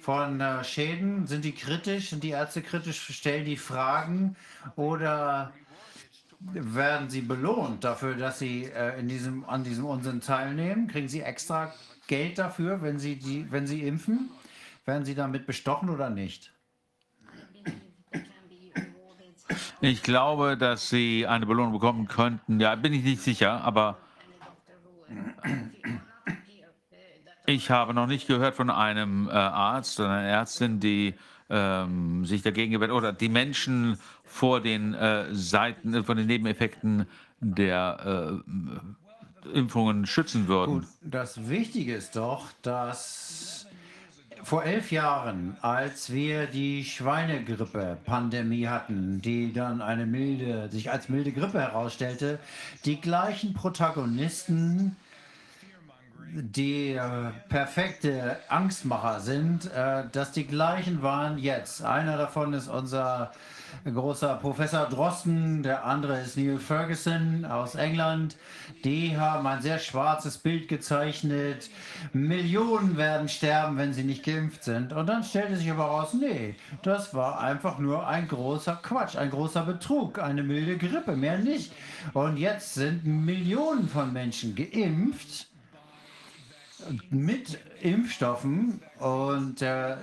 Von 0.00 0.40
äh, 0.40 0.64
Schäden? 0.64 1.28
Sind 1.28 1.44
die 1.44 1.52
kritisch? 1.52 2.10
Sind 2.10 2.24
die 2.24 2.30
Ärzte 2.30 2.62
kritisch? 2.62 3.00
Stellen 3.00 3.44
die 3.44 3.56
Fragen? 3.56 4.34
Oder 4.74 5.52
werden 6.40 7.10
sie 7.10 7.20
belohnt 7.20 7.84
dafür, 7.84 8.16
dass 8.16 8.40
sie 8.40 8.64
äh, 8.64 8.98
in 8.98 9.08
diesem, 9.08 9.44
an 9.44 9.62
diesem 9.62 9.84
Unsinn 9.84 10.20
teilnehmen? 10.20 10.88
Kriegen 10.88 11.08
sie 11.08 11.22
extra 11.22 11.72
Geld 12.08 12.38
dafür, 12.38 12.82
wenn 12.82 12.98
sie, 12.98 13.16
die, 13.16 13.50
wenn 13.52 13.68
sie 13.68 13.86
impfen? 13.86 14.30
Werden 14.84 15.04
sie 15.04 15.14
damit 15.14 15.46
bestochen 15.46 15.88
oder 15.90 16.10
nicht? 16.10 16.53
Ich 19.80 20.02
glaube, 20.02 20.56
dass 20.56 20.88
sie 20.88 21.26
eine 21.26 21.46
Belohnung 21.46 21.72
bekommen 21.72 22.08
könnten. 22.08 22.60
Ja, 22.60 22.74
bin 22.74 22.92
ich 22.92 23.04
nicht 23.04 23.22
sicher, 23.22 23.62
aber 23.62 23.98
ich 27.46 27.70
habe 27.70 27.94
noch 27.94 28.06
nicht 28.06 28.26
gehört 28.26 28.54
von 28.54 28.70
einem 28.70 29.28
äh, 29.28 29.32
Arzt 29.32 30.00
oder 30.00 30.10
einer 30.10 30.28
Ärztin, 30.28 30.80
die 30.80 31.14
ähm, 31.50 32.24
sich 32.24 32.42
dagegen 32.42 32.72
gewehrt 32.72 32.90
oder 32.90 33.12
die 33.12 33.28
Menschen 33.28 33.98
vor 34.24 34.60
den 34.60 34.94
äh, 34.94 35.26
Seiten, 35.34 35.94
äh, 35.94 36.02
von 36.02 36.16
den 36.16 36.26
Nebeneffekten 36.26 37.06
der 37.40 38.42
äh, 38.42 39.48
Impfungen 39.52 40.06
schützen 40.06 40.48
würden. 40.48 40.80
Gut, 40.80 40.86
das 41.02 41.48
Wichtige 41.48 41.94
ist 41.94 42.16
doch, 42.16 42.46
dass 42.62 43.63
vor 44.44 44.64
elf 44.64 44.92
Jahren, 44.92 45.56
als 45.62 46.12
wir 46.12 46.46
die 46.46 46.84
Schweinegrippe-Pandemie 46.84 48.68
hatten, 48.68 49.20
die 49.22 49.52
dann 49.52 49.80
eine 49.80 50.06
milde, 50.06 50.68
sich 50.70 50.90
als 50.90 51.08
milde 51.08 51.32
Grippe 51.32 51.60
herausstellte, 51.60 52.38
die 52.84 53.00
gleichen 53.00 53.54
Protagonisten, 53.54 54.96
die 56.34 56.92
äh, 56.92 57.30
perfekte 57.48 58.38
Angstmacher 58.48 59.20
sind, 59.20 59.72
äh, 59.72 60.04
dass 60.10 60.32
die 60.32 60.46
gleichen 60.46 61.02
waren 61.02 61.38
jetzt. 61.38 61.82
Einer 61.82 62.16
davon 62.16 62.52
ist 62.52 62.68
unser 62.68 63.32
großer 63.84 64.36
Professor 64.36 64.86
Drosten, 64.86 65.62
der 65.62 65.84
andere 65.84 66.20
ist 66.20 66.36
Neil 66.36 66.58
Ferguson 66.58 67.44
aus 67.44 67.74
England. 67.74 68.36
Die 68.84 69.16
haben 69.16 69.46
ein 69.46 69.62
sehr 69.62 69.78
schwarzes 69.78 70.38
Bild 70.38 70.68
gezeichnet. 70.68 71.70
Millionen 72.12 72.96
werden 72.96 73.28
sterben, 73.28 73.76
wenn 73.76 73.92
sie 73.92 74.04
nicht 74.04 74.24
geimpft 74.24 74.64
sind. 74.64 74.92
Und 74.92 75.06
dann 75.06 75.24
stellte 75.24 75.56
sich 75.56 75.70
aber 75.70 75.84
raus, 75.84 76.14
nee, 76.14 76.54
das 76.82 77.14
war 77.14 77.40
einfach 77.40 77.78
nur 77.78 78.06
ein 78.06 78.28
großer 78.28 78.78
Quatsch, 78.82 79.16
ein 79.16 79.30
großer 79.30 79.62
Betrug, 79.62 80.18
eine 80.18 80.42
milde 80.42 80.76
Grippe, 80.76 81.16
mehr 81.16 81.38
nicht. 81.38 81.72
Und 82.12 82.36
jetzt 82.36 82.74
sind 82.74 83.04
Millionen 83.04 83.88
von 83.88 84.12
Menschen 84.12 84.54
geimpft 84.54 85.48
mit 87.10 87.58
Impfstoffen 87.80 88.80
und 88.98 89.62
äh, 89.62 89.96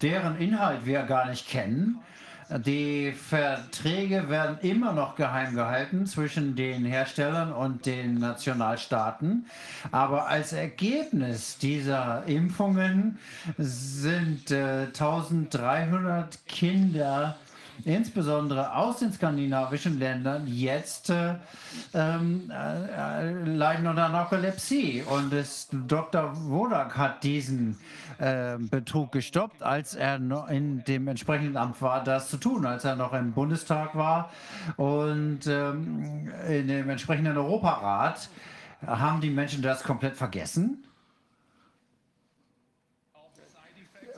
deren 0.00 0.36
Inhalt 0.38 0.86
wir 0.86 1.02
gar 1.02 1.28
nicht 1.28 1.48
kennen. 1.48 2.00
Die 2.48 3.12
Verträge 3.12 4.28
werden 4.28 4.58
immer 4.62 4.92
noch 4.92 5.16
geheim 5.16 5.56
gehalten 5.56 6.06
zwischen 6.06 6.54
den 6.54 6.84
Herstellern 6.84 7.52
und 7.52 7.86
den 7.86 8.20
Nationalstaaten. 8.20 9.46
Aber 9.90 10.28
als 10.28 10.52
Ergebnis 10.52 11.58
dieser 11.58 12.22
Impfungen 12.26 13.18
sind 13.58 14.52
äh, 14.52 14.86
1300 14.86 16.46
Kinder 16.46 17.36
insbesondere 17.84 18.74
aus 18.74 18.98
den 18.98 19.12
skandinavischen 19.12 19.98
Ländern, 19.98 20.46
jetzt 20.46 21.10
äh, 21.10 21.34
ähm, 21.94 22.50
äh, 22.50 23.32
leiden 23.44 23.86
unter 23.86 24.08
Narkolepsie. 24.08 25.02
Und 25.02 25.32
es, 25.32 25.68
Dr. 25.70 26.32
Wodak 26.48 26.96
hat 26.96 27.22
diesen 27.22 27.78
äh, 28.18 28.56
Betrug 28.58 29.12
gestoppt, 29.12 29.62
als 29.62 29.94
er 29.94 30.18
noch 30.18 30.48
in 30.48 30.84
dem 30.84 31.08
entsprechenden 31.08 31.56
Amt 31.56 31.80
war, 31.82 32.02
das 32.02 32.28
zu 32.28 32.36
tun, 32.36 32.66
als 32.66 32.84
er 32.84 32.96
noch 32.96 33.12
im 33.12 33.32
Bundestag 33.32 33.94
war 33.94 34.30
und 34.76 35.46
ähm, 35.46 36.30
in 36.48 36.68
dem 36.68 36.90
entsprechenden 36.90 37.36
Europarat. 37.36 38.28
Haben 38.86 39.20
die 39.20 39.30
Menschen 39.30 39.62
das 39.62 39.82
komplett 39.82 40.16
vergessen? 40.16 40.86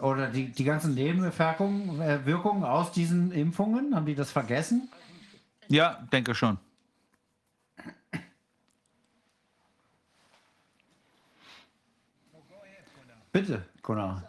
oder 0.01 0.29
die, 0.29 0.51
die 0.51 0.65
ganzen 0.65 0.95
Nebenwirkungen 0.95 2.01
äh, 2.01 2.25
Wirkungen 2.25 2.65
aus 2.65 2.93
diesen 2.93 3.33
Impfungen? 3.33 3.95
Haben 3.95 4.07
die 4.07 4.15
das 4.15 4.31
vergessen? 4.31 4.89
Ja, 5.69 6.07
denke 6.13 6.35
schon. 6.35 6.59
Bitte, 13.31 13.63
Gunnar. 13.89 14.23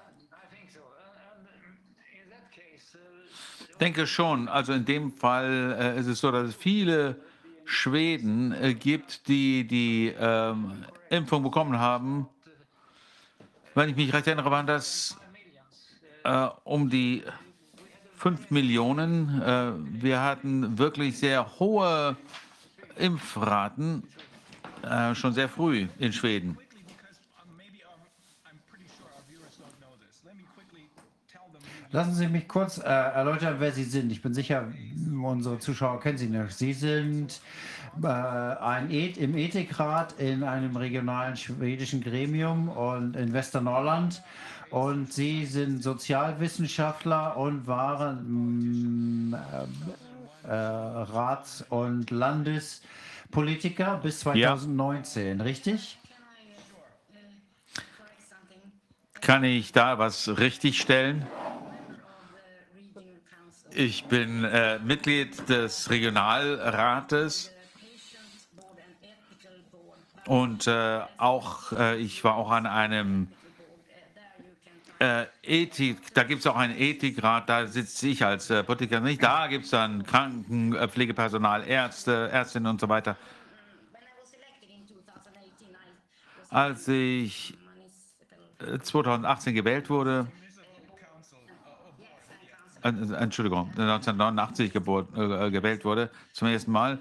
Denke 3.82 4.08
schon. 4.08 4.48
Also 4.48 4.72
in 4.72 4.86
dem 4.86 5.12
Fall 5.12 5.76
äh, 5.78 6.00
ist 6.00 6.08
es 6.08 6.22
so, 6.22 6.32
dass 6.32 6.48
es 6.48 6.56
viele 6.56 7.18
Schweden 7.66 8.54
äh, 8.54 8.74
gibt, 8.74 9.28
die 9.28 9.68
die 9.68 10.14
ähm, 10.18 10.86
Impfung 11.10 11.44
bekommen 11.44 11.78
haben. 11.78 12.30
Wenn 13.76 13.90
ich 13.90 13.98
mich 13.98 14.14
recht 14.14 14.28
erinnere, 14.28 14.50
waren 14.50 14.66
das 14.66 15.18
äh, 16.24 16.48
um 16.64 16.90
die 16.90 17.24
5 18.16 18.52
Millionen. 18.52 19.42
Äh, 19.42 19.74
wir 20.02 20.22
hatten 20.22 20.78
wirklich 20.78 21.20
sehr 21.20 21.60
hohe 21.60 22.16
Impfraten 22.96 24.04
äh, 24.84 25.14
schon 25.16 25.34
sehr 25.34 25.50
früh 25.50 25.90
in 25.98 26.14
Schweden. 26.14 26.58
Lassen 31.92 32.14
Sie 32.14 32.28
mich 32.28 32.48
kurz 32.48 32.78
äh, 32.78 32.84
erläutern, 32.84 33.56
wer 33.58 33.72
Sie 33.72 33.84
sind. 33.84 34.12
Ich 34.12 34.22
bin 34.22 34.36
sicher, 34.36 34.68
unsere 35.24 35.58
Zuschauer 35.58 36.00
kennen 36.00 36.20
Sie 36.20 36.28
nicht. 36.28 36.52
Sie 36.52 36.74
sind 36.74 37.42
äh, 38.04 38.08
ein 38.08 38.92
e 38.92 39.08
im 39.08 39.36
Ethikrat 39.36 40.14
in 40.20 40.44
einem 40.44 40.76
regionalen 40.76 41.36
schwedischen 41.36 42.04
Gremium 42.04 42.70
und 42.70 43.16
in 43.16 43.34
Westernorrland 43.34 44.22
und 44.70 45.12
Sie 45.12 45.48
sind 45.48 45.82
Sozialwissenschaftler 45.82 47.36
und 47.36 47.66
waren 47.66 49.34
äh, 49.34 50.48
äh, 50.48 50.54
Rats- 50.54 51.66
und 51.70 52.12
Landespolitiker 52.12 54.00
bis 54.04 54.20
2019, 54.20 55.40
ja. 55.40 55.44
richtig? 55.44 55.98
Kann 59.22 59.44
ich 59.44 59.72
da 59.72 59.98
was 59.98 60.38
richtigstellen? 60.38 61.26
Ich 63.72 64.06
bin 64.06 64.44
äh, 64.44 64.80
Mitglied 64.80 65.48
des 65.48 65.90
Regionalrates 65.90 67.52
und 70.26 70.68
äh, 70.68 71.02
auch 71.18 71.72
äh, 71.74 71.98
ich 71.98 72.24
war 72.24 72.36
auch 72.36 72.50
an 72.50 72.66
einem 72.66 73.28
äh, 75.00 75.26
Ethik, 75.44 76.14
da 76.14 76.24
gibt 76.24 76.42
es 76.42 76.48
auch 76.48 76.56
einen 76.56 76.78
Ethikrat, 76.78 77.48
da 77.48 77.68
sitze 77.68 78.08
ich 78.08 78.26
als 78.26 78.50
äh, 78.50 78.64
Politiker 78.64 79.00
nicht. 79.00 79.24
Da 79.24 79.48
gibt 79.48 79.66
es 79.66 79.72
dann 79.72 80.04
Krankenpflegepersonal, 80.04 81.66
Ärzte, 81.68 82.30
Ärztinnen 82.32 82.72
und 82.72 82.82
so 82.82 82.90
weiter. 82.90 83.16
Als 86.50 86.88
ich 86.88 87.56
2018 88.82 89.52
äh, 89.52 89.56
gewählt 89.56 89.90
wurde, 89.90 90.28
äh, 90.28 90.39
Entschuldigung, 92.84 93.70
1989 93.70 94.74
geburt, 94.74 95.08
äh, 95.18 95.52
gewählt 95.52 95.86
wurde, 95.86 96.10
zum 96.34 96.48
ersten 96.48 96.72
Mal. 96.72 97.00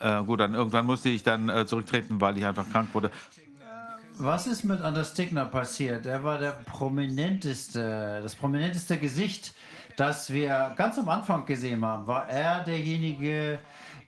Äh, 0.00 0.22
gut, 0.24 0.40
dann 0.40 0.54
irgendwann 0.54 0.86
musste 0.86 1.10
ich 1.10 1.22
dann 1.22 1.48
äh, 1.48 1.66
zurücktreten, 1.66 2.20
weil 2.20 2.38
ich 2.38 2.44
einfach 2.44 2.68
krank 2.70 2.88
wurde. 2.94 3.10
Was 4.16 4.46
ist 4.46 4.64
mit 4.64 4.82
Anders 4.82 5.12
Stigner 5.12 5.46
passiert? 5.46 6.04
Er 6.04 6.22
war 6.22 6.38
der 6.38 6.52
prominenteste, 6.52 8.20
das 8.22 8.34
prominenteste 8.34 8.98
Gesicht, 8.98 9.54
das 9.96 10.30
wir 10.30 10.74
ganz 10.76 10.98
am 10.98 11.08
Anfang 11.08 11.46
gesehen 11.46 11.84
haben. 11.84 12.06
War 12.06 12.28
er 12.28 12.62
derjenige, 12.64 13.58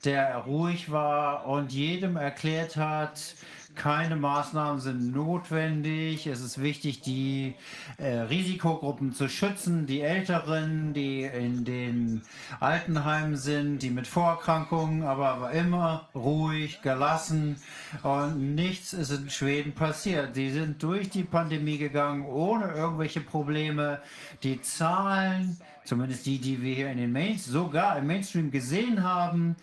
der 0.04 0.36
ruhig 0.38 0.90
war 0.90 1.46
und 1.46 1.72
jedem 1.72 2.16
erklärt 2.16 2.76
hat, 2.76 3.34
keine 3.74 4.16
Maßnahmen 4.16 4.80
sind 4.80 5.14
notwendig. 5.14 6.26
Es 6.26 6.40
ist 6.40 6.60
wichtig, 6.60 7.00
die 7.00 7.54
äh, 7.98 8.18
Risikogruppen 8.20 9.12
zu 9.12 9.28
schützen, 9.28 9.86
die 9.86 10.00
Älteren, 10.00 10.92
die 10.92 11.22
in 11.22 11.64
den 11.64 12.22
Altenheimen 12.60 13.36
sind, 13.36 13.80
die 13.80 13.90
mit 13.90 14.06
Vorerkrankungen, 14.06 15.02
aber, 15.02 15.28
aber 15.30 15.52
immer 15.52 16.08
ruhig, 16.14 16.82
gelassen. 16.82 17.56
Und 18.02 18.54
nichts 18.54 18.92
ist 18.92 19.10
in 19.10 19.30
Schweden 19.30 19.72
passiert. 19.72 20.36
Die 20.36 20.50
sind 20.50 20.82
durch 20.82 21.08
die 21.10 21.24
Pandemie 21.24 21.78
gegangen, 21.78 22.24
ohne 22.26 22.72
irgendwelche 22.72 23.20
Probleme. 23.20 24.00
Die 24.42 24.60
Zahlen, 24.60 25.58
zumindest 25.84 26.26
die, 26.26 26.38
die 26.38 26.62
wir 26.62 26.74
hier 26.74 26.90
in 26.90 26.98
den 26.98 27.12
Main 27.12 27.38
sogar 27.38 27.98
im 27.98 28.06
Mainstream 28.06 28.50
gesehen 28.50 29.02
haben, 29.02 29.56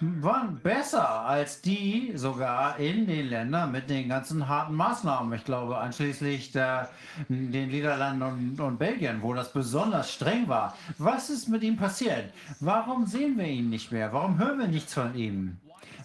waren 0.00 0.60
besser 0.60 1.26
als 1.26 1.60
die 1.60 2.12
sogar 2.14 2.78
in 2.78 3.06
den 3.06 3.28
Ländern 3.28 3.72
mit 3.72 3.90
den 3.90 4.08
ganzen 4.08 4.48
harten 4.48 4.74
Maßnahmen. 4.74 5.32
Ich 5.32 5.44
glaube, 5.44 5.78
einschließlich 5.78 6.52
der, 6.52 6.88
den 7.28 7.68
Niederlanden 7.68 8.22
und, 8.22 8.60
und 8.60 8.78
Belgien, 8.78 9.22
wo 9.22 9.34
das 9.34 9.52
besonders 9.52 10.12
streng 10.12 10.48
war. 10.48 10.76
Was 10.98 11.30
ist 11.30 11.48
mit 11.48 11.62
ihm 11.62 11.76
passiert? 11.76 12.32
Warum 12.60 13.06
sehen 13.06 13.36
wir 13.36 13.46
ihn 13.46 13.70
nicht 13.70 13.90
mehr? 13.90 14.12
Warum 14.12 14.38
hören 14.38 14.58
wir 14.58 14.68
nichts 14.68 14.94
von 14.94 15.14
ihm? 15.14 15.58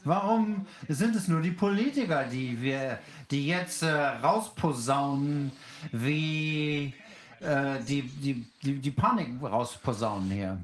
Warum 0.05 0.65
sind 0.89 1.15
es 1.15 1.27
nur 1.27 1.41
die 1.41 1.51
Politiker, 1.51 2.25
die 2.25 2.61
wir, 2.61 2.99
die 3.31 3.47
jetzt 3.47 3.83
äh, 3.83 3.91
rausposaunen, 3.91 5.51
wie 5.93 6.93
äh, 7.39 7.79
die, 7.87 8.01
die, 8.01 8.45
die, 8.63 8.79
die 8.79 8.91
Panik 8.91 9.41
rausposaunen 9.41 10.29
hier? 10.29 10.57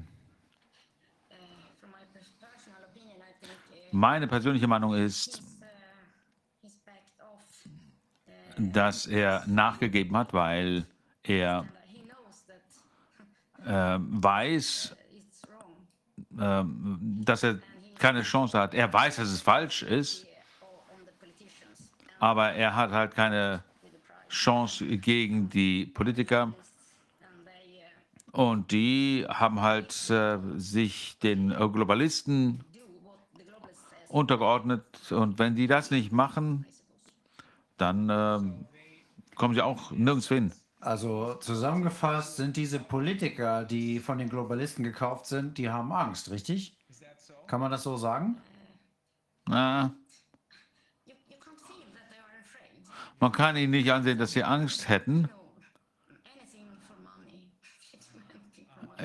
Meine 3.92 4.28
persönliche 4.28 4.68
Meinung 4.68 4.94
ist, 4.94 5.42
dass 8.56 9.06
er 9.06 9.44
nachgegeben 9.46 10.16
hat, 10.16 10.32
weil 10.32 10.86
er 11.22 11.66
äh, 13.64 13.98
weiß, 13.98 14.96
äh, 16.38 16.64
dass 17.24 17.42
er 17.42 17.58
keine 17.98 18.22
Chance 18.22 18.58
hat. 18.58 18.74
Er 18.74 18.92
weiß, 18.92 19.16
dass 19.16 19.28
es 19.28 19.40
falsch 19.40 19.82
ist, 19.82 20.26
aber 22.18 22.52
er 22.52 22.74
hat 22.76 22.90
halt 22.92 23.14
keine 23.14 23.62
Chance 24.28 24.86
gegen 24.98 25.48
die 25.48 25.86
Politiker. 25.86 26.52
Und 28.32 28.70
die 28.70 29.26
haben 29.28 29.60
halt 29.60 29.92
äh, 30.08 30.38
sich 30.56 31.18
den 31.18 31.48
Globalisten 31.50 32.64
untergeordnet. 34.10 34.84
Und 35.10 35.38
wenn 35.38 35.54
die 35.54 35.66
das 35.66 35.90
nicht 35.90 36.12
machen, 36.12 36.66
dann 37.76 38.08
äh, 38.10 38.38
kommen 39.34 39.54
sie 39.54 39.62
auch 39.62 39.90
nirgends 39.92 40.28
hin. 40.28 40.52
Also 40.80 41.34
zusammengefasst 41.34 42.36
sind 42.36 42.56
diese 42.56 42.78
Politiker, 42.78 43.64
die 43.64 44.00
von 44.00 44.18
den 44.18 44.28
Globalisten 44.28 44.82
gekauft 44.82 45.26
sind, 45.26 45.58
die 45.58 45.68
haben 45.68 45.92
Angst, 45.92 46.30
richtig? 46.30 46.76
Kann 47.46 47.60
man 47.60 47.70
das 47.70 47.82
so 47.82 47.96
sagen? 47.96 48.40
Na, 49.46 49.92
man 53.20 53.32
kann 53.32 53.56
ihnen 53.56 53.72
nicht 53.72 53.92
ansehen, 53.92 54.18
dass 54.18 54.32
sie 54.32 54.42
Angst 54.42 54.88
hätten. 54.88 55.28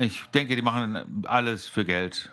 Ich 0.00 0.24
denke, 0.26 0.56
die 0.56 0.62
machen 0.62 1.24
alles 1.26 1.66
für 1.66 1.84
Geld. 1.84 2.32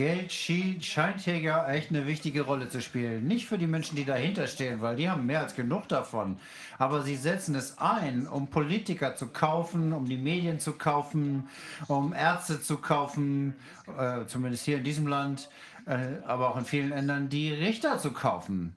Geld 0.00 0.32
schien, 0.32 0.80
scheint 0.80 1.20
hier 1.20 1.36
ja 1.40 1.68
echt 1.68 1.90
eine 1.90 2.06
wichtige 2.06 2.40
Rolle 2.40 2.70
zu 2.70 2.80
spielen. 2.80 3.28
Nicht 3.28 3.44
für 3.46 3.58
die 3.58 3.66
Menschen, 3.66 3.96
die 3.96 4.06
dahinter 4.06 4.46
stehen, 4.46 4.80
weil 4.80 4.96
die 4.96 5.10
haben 5.10 5.26
mehr 5.26 5.40
als 5.40 5.54
genug 5.54 5.88
davon. 5.88 6.38
Aber 6.78 7.02
sie 7.02 7.16
setzen 7.16 7.54
es 7.54 7.76
ein, 7.76 8.26
um 8.26 8.46
Politiker 8.46 9.14
zu 9.14 9.26
kaufen, 9.26 9.92
um 9.92 10.06
die 10.06 10.16
Medien 10.16 10.58
zu 10.58 10.72
kaufen, 10.72 11.50
um 11.86 12.14
Ärzte 12.14 12.62
zu 12.62 12.78
kaufen, 12.78 13.54
äh, 13.98 14.24
zumindest 14.24 14.64
hier 14.64 14.78
in 14.78 14.84
diesem 14.84 15.06
Land, 15.06 15.50
äh, 15.84 15.98
aber 16.24 16.48
auch 16.48 16.56
in 16.56 16.64
vielen 16.64 16.88
Ländern, 16.88 17.28
die 17.28 17.52
Richter 17.52 17.98
zu 17.98 18.12
kaufen. 18.12 18.74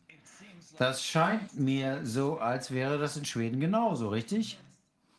Das 0.77 1.05
scheint 1.05 1.57
mir 1.57 2.01
so, 2.03 2.39
als 2.39 2.71
wäre 2.71 2.97
das 2.97 3.15
in 3.15 3.23
Schweden 3.23 3.61
genauso, 3.61 4.09
richtig? 4.09 4.59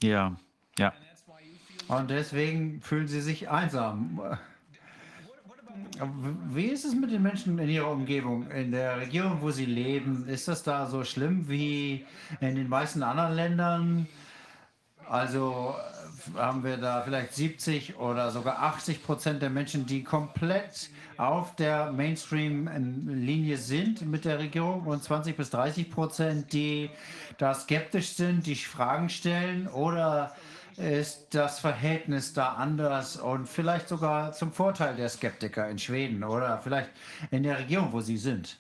Ja, 0.03 0.37
ja. 0.77 0.93
Und 1.89 2.11
deswegen 2.11 2.83
fühlen 2.83 3.09
sie 3.09 3.23
sich 3.23 3.49
einsam. 3.49 4.21
Wie 6.51 6.67
ist 6.67 6.85
es 6.85 6.95
mit 6.95 7.11
den 7.11 7.23
Menschen 7.23 7.59
in 7.59 7.69
ihrer 7.69 7.91
Umgebung, 7.91 8.51
in 8.51 8.73
der 8.73 9.01
Region, 9.01 9.39
wo 9.41 9.51
sie 9.51 9.67
leben? 9.67 10.27
Ist 10.29 10.49
das 10.49 10.63
da 10.63 10.87
so 10.87 11.05
schlimm 11.05 11.49
wie 11.49 12.05
in 12.41 12.57
den 12.57 12.69
meisten 12.69 13.03
anderen 13.03 13.35
Ländern? 13.35 14.07
Also 15.09 15.75
äh, 16.35 16.39
haben 16.39 16.65
wir 16.65 16.79
da 16.79 17.03
vielleicht 17.03 17.35
70 17.35 17.97
oder 17.97 18.31
sogar 18.31 18.63
80 18.63 19.05
Prozent 19.05 19.43
der 19.43 19.51
Menschen, 19.51 19.87
die 19.87 20.03
komplett 20.03 20.91
auf 21.17 21.55
der 21.57 21.93
Mainstream-Linie 21.93 23.57
sind 23.57 24.03
mit 24.03 24.25
der 24.25 24.39
Regierung 24.39 24.83
und 24.87 25.03
20 25.03 25.37
bis 25.37 25.51
30 25.51 25.91
Prozent, 25.91 26.53
die 26.53 26.91
da 27.39 27.55
skeptisch 27.55 28.15
sind, 28.15 28.47
die 28.47 28.57
Fragen 28.57 29.09
stellen 29.09 29.69
oder 29.69 30.35
ist 30.77 31.29
das 31.31 31.61
Verhältnis 31.61 32.33
da 32.33 32.55
anders 32.55 33.17
und 33.17 33.49
vielleicht 33.49 33.89
sogar 33.89 34.33
zum 34.33 34.53
Vorteil 34.53 34.97
der 34.97 35.09
Skeptiker 35.09 35.69
in 35.69 35.79
Schweden 35.79 36.25
oder 36.25 36.59
vielleicht 36.59 36.91
in 37.31 37.43
der 37.43 37.59
Region, 37.59 37.93
wo 37.93 38.01
sie 38.01 38.17
sind? 38.17 38.59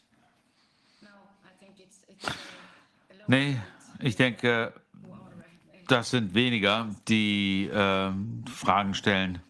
Nee, 3.26 3.58
ich 4.00 4.16
denke, 4.16 4.72
das 5.88 6.10
sind 6.10 6.34
weniger, 6.34 6.88
die 7.08 7.68
äh, 7.68 8.10
Fragen 8.50 8.94
stellen. 8.94 9.40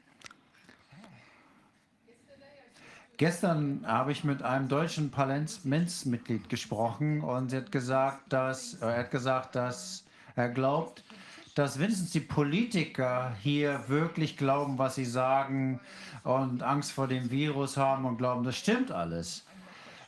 Gestern 3.16 3.84
habe 3.86 4.10
ich 4.10 4.24
mit 4.24 4.42
einem 4.42 4.68
deutschen 4.68 5.10
Parlamentsmitglied 5.10 6.48
gesprochen 6.48 7.20
und 7.20 7.50
sie 7.50 7.58
hat 7.58 7.70
gesagt, 7.70 8.32
dass, 8.32 8.74
er 8.74 8.98
hat 8.98 9.10
gesagt, 9.12 9.54
dass 9.54 10.04
er 10.34 10.48
glaubt, 10.48 11.03
dass 11.54 11.78
wenigstens 11.78 12.10
die 12.10 12.20
Politiker 12.20 13.36
hier 13.40 13.84
wirklich 13.88 14.36
glauben, 14.36 14.76
was 14.78 14.96
sie 14.96 15.04
sagen 15.04 15.80
und 16.24 16.62
Angst 16.62 16.92
vor 16.92 17.06
dem 17.06 17.30
Virus 17.30 17.76
haben 17.76 18.04
und 18.04 18.18
glauben, 18.18 18.44
das 18.44 18.56
stimmt 18.56 18.90
alles. 18.90 19.44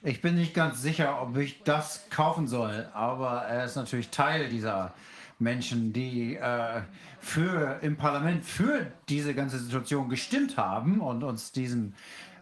Ich 0.03 0.21
bin 0.21 0.35
nicht 0.35 0.55
ganz 0.55 0.83
sicher, 0.83 1.23
ob 1.23 1.37
ich 1.37 1.63
das 1.63 2.09
kaufen 2.11 2.47
soll, 2.49 2.89
aber 2.93 3.43
er 3.43 3.65
ist 3.65 3.77
natürlich 3.77 4.11
Teil 4.11 4.49
dieser 4.49 4.93
Menschen, 5.39 5.93
die 5.93 6.37
äh, 6.37 6.83
für, 7.21 7.79
im 7.83 7.97
Parlament 7.97 8.45
für 8.45 8.87
diese 9.09 9.35
ganze 9.35 9.59
Situation 9.59 10.09
gestimmt 10.09 10.57
haben 10.57 11.01
und 11.01 11.23
uns 11.23 11.53
diesen 11.53 11.95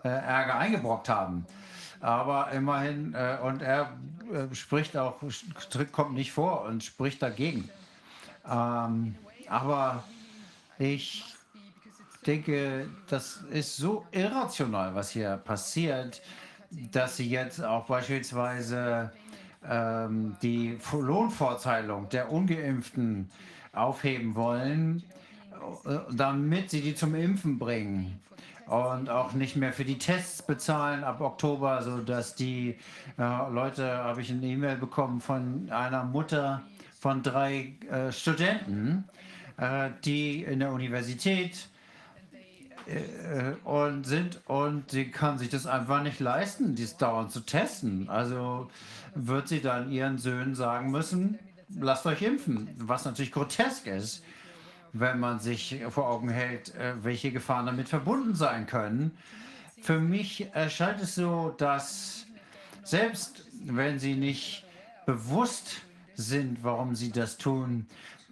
äh, 0.03 0.09
Ärger 0.09 0.59
eingebrockt 0.59 1.09
haben. 1.09 1.47
Aber 2.01 2.51
immerhin, 2.53 3.15
äh, 3.15 3.39
und 3.43 3.63
er 3.63 3.97
äh, 4.33 4.55
spricht 4.55 4.97
auch, 4.97 5.17
kommt 5.93 6.15
nicht 6.15 6.33
vor 6.33 6.65
und 6.65 6.85
spricht 6.85 7.23
dagegen. 7.23 7.71
Ähm, 8.51 9.15
aber 9.49 10.05
ich 10.79 11.25
denke, 12.27 12.89
das 13.09 13.45
ist 13.51 13.77
so 13.77 14.07
irrational, 14.11 14.95
was 14.95 15.11
hier 15.11 15.37
passiert, 15.37 16.23
dass 16.91 17.17
sie 17.17 17.29
jetzt 17.29 17.63
auch 17.63 17.87
beispielsweise 17.87 19.13
ähm, 19.69 20.37
die 20.43 20.79
Lohnfortzahlung 20.93 22.09
der 22.09 22.31
Ungeimpften 22.31 23.31
aufheben 23.73 24.35
wollen, 24.35 25.05
äh, 25.87 25.99
damit 26.13 26.71
sie 26.71 26.81
die 26.81 26.95
zum 26.95 27.15
Impfen 27.15 27.59
bringen 27.59 28.21
und 28.67 29.11
auch 29.11 29.33
nicht 29.33 29.57
mehr 29.57 29.73
für 29.73 29.85
die 29.85 29.99
Tests 29.99 30.43
bezahlen 30.43 31.05
ab 31.05 31.21
Oktober, 31.21 31.83
sodass 31.83 32.35
die 32.35 32.79
äh, 33.19 33.51
Leute, 33.51 33.99
habe 33.99 34.23
ich 34.23 34.31
eine 34.31 34.47
E-Mail 34.47 34.77
bekommen 34.77 35.21
von 35.21 35.69
einer 35.71 36.05
Mutter 36.05 36.63
von 37.05 37.23
drei 37.23 37.75
äh, 37.91 38.11
Studenten, 38.13 39.05
äh, 39.59 39.91
die 40.07 40.43
in 40.43 40.61
der 40.61 40.73
Universität 40.73 41.69
äh, 42.87 43.53
und 43.63 44.05
sind 44.05 44.41
und 44.47 44.91
sie 44.91 45.11
kann 45.11 45.37
sich 45.37 45.51
das 45.51 45.67
einfach 45.67 46.03
nicht 46.03 46.19
leisten, 46.19 46.75
dies 46.75 46.97
dauernd 46.97 47.31
zu 47.31 47.41
testen. 47.41 48.09
Also 48.09 48.71
wird 49.15 49.49
sie 49.49 49.61
dann 49.61 49.93
ihren 49.93 50.17
Söhnen 50.17 50.55
sagen 50.55 50.91
müssen, 50.91 51.39
lasst 51.79 52.07
euch 52.07 52.23
impfen, 52.23 52.71
was 52.79 53.05
natürlich 53.05 53.33
grotesk 53.33 53.87
ist 53.87 54.25
wenn 54.97 55.19
man 55.19 55.41
sich 55.41 55.81
vor 55.91 56.09
Augen 56.09 56.29
hält, 56.29 56.73
äh, 56.77 56.95
welche 57.03 57.33
Gefahren 57.33 57.67
damit 57.67 57.89
verbunden 57.89 58.37
sein 58.37 58.65
können. 58.67 59.11
Für 59.83 59.99
mich 59.99 60.47
erscheint 60.55 61.03
es 61.03 61.17
so, 61.17 61.53
dass 61.59 62.27
selbst 62.85 63.45
wenn 63.65 63.99
sie 63.99 64.15
nicht 64.15 64.65
bewusst 65.05 65.83
sind, 66.17 66.63
warum 66.63 66.95
sie 66.95 67.11
das 67.11 67.37
tun, 67.37 67.87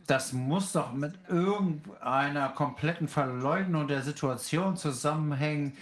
das 0.07 0.33
muss 0.33 0.73
doch 0.73 0.93
mit 0.93 1.15
irgendeiner 1.29 2.49
kompletten 2.49 3.09
Verleugnung 3.09 3.87
der 3.87 4.03
Situation 4.03 4.77
zusammenhängen, 4.77 5.75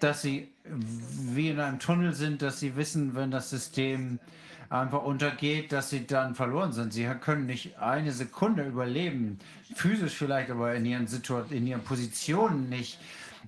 dass 0.00 0.22
sie 0.22 0.48
wie 0.64 1.50
in 1.50 1.60
einem 1.60 1.78
Tunnel 1.78 2.14
sind, 2.14 2.42
dass 2.42 2.60
sie 2.60 2.76
wissen, 2.76 3.14
wenn 3.14 3.30
das 3.30 3.50
System 3.50 4.18
einfach 4.68 5.02
untergeht, 5.02 5.72
dass 5.72 5.90
sie 5.90 6.06
dann 6.06 6.34
verloren 6.34 6.72
sind. 6.72 6.92
Sie 6.92 7.06
können 7.20 7.46
nicht 7.46 7.78
eine 7.78 8.12
Sekunde 8.12 8.64
überleben, 8.64 9.38
physisch 9.74 10.14
vielleicht, 10.14 10.50
aber 10.50 10.74
in 10.74 10.84
ihren, 10.84 11.06
in 11.50 11.66
ihren 11.66 11.82
Positionen 11.82 12.68
nicht 12.68 12.98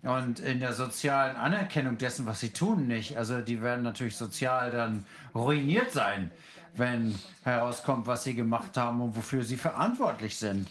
und 0.03 0.39
in 0.39 0.61
der 0.61 0.75
sozialen 0.75 1.37
Anerkennung 1.37 1.99
dessen, 1.99 2.27
was 2.27 2.41
sie 2.41 2.51
tun, 2.51 2.87
nicht. 2.87 3.17
Also 3.17 3.41
die 3.41 3.62
werden 3.62 3.83
natürlich 3.83 4.17
sozial 4.17 4.70
dann 4.70 5.05
ruiniert 5.35 5.91
sein, 5.91 6.31
wenn 6.78 7.15
herauskommt, 7.42 8.07
was 8.07 8.24
sie 8.24 8.34
gemacht 8.34 8.76
haben 8.76 9.00
und 9.00 9.16
wofür 9.16 9.42
sie 9.42 9.57
verantwortlich 9.57 10.36
sind. 10.36 10.68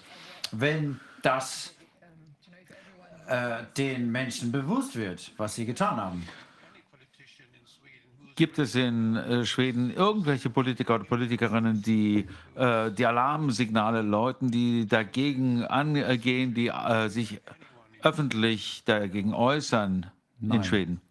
Wenn 0.52 1.00
das 1.22 1.74
äh, 3.28 3.64
den 3.78 4.12
Menschen 4.12 4.52
bewusst 4.52 4.96
wird, 4.96 5.32
was 5.38 5.56
sie 5.56 5.66
getan 5.66 5.98
haben. 5.98 6.28
Gibt 8.36 8.60
es 8.60 8.76
in 8.76 9.16
äh, 9.16 9.46
Schweden 9.46 9.92
irgendwelche 9.92 10.50
Politiker 10.50 10.96
oder 10.96 11.04
Politikerinnen, 11.06 11.82
die 11.82 12.28
äh, 12.56 12.92
die 12.92 13.06
Alarmsignale 13.06 14.04
läuten, 14.04 14.52
die 14.52 14.88
dagegen 14.88 15.66
angehen, 15.66 16.54
die 16.54 16.68
äh, 16.68 17.10
sich 17.10 17.42
öffentlich 18.04 18.84
dagegen 18.86 19.34
äußern 19.34 20.06
Nein. 20.40 20.58
in 20.58 20.64
Schweden? 20.64 21.02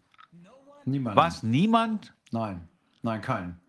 Niemand. 0.85 1.17
Was? 1.17 1.43
Niemand? 1.43 2.13
Nein, 2.31 2.61
nein, 3.03 3.21
kein. 3.21 3.59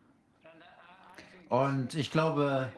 Und 1.49 1.95
ich 1.95 2.11
glaube, 2.11 2.69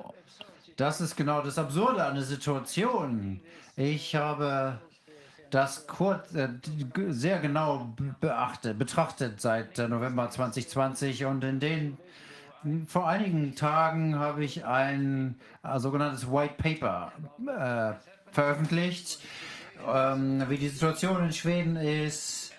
das 0.76 1.00
ist 1.00 1.16
genau 1.16 1.42
das 1.42 1.58
Absurde 1.58 2.05
an 2.05 2.15
der 2.15 2.24
Situation. 2.24 3.40
Ich 3.76 4.15
habe 4.15 4.78
das 5.50 5.86
kurz, 5.86 6.32
äh, 6.34 6.49
sehr 7.08 7.40
genau 7.40 7.94
beachtet, 8.20 8.78
betrachtet 8.78 9.40
seit 9.40 9.78
äh, 9.78 9.89
November 9.89 10.31
2020 10.31 11.24
und 11.24 11.42
in 11.42 11.60
den 11.60 11.99
vor 12.86 13.08
einigen 13.08 13.55
Tagen 13.55 14.18
habe 14.18 14.44
ich 14.44 14.66
ein 14.66 15.40
äh, 15.62 15.78
sogenanntes 15.78 16.31
White 16.31 16.55
Paper 16.58 17.12
äh, 17.39 17.94
veröffentlicht, 18.32 19.20
ähm, 19.90 20.44
wie 20.49 20.58
die 20.58 20.68
Situation 20.68 21.24
in 21.24 21.32
Schweden 21.32 21.76
ist. 21.76 22.52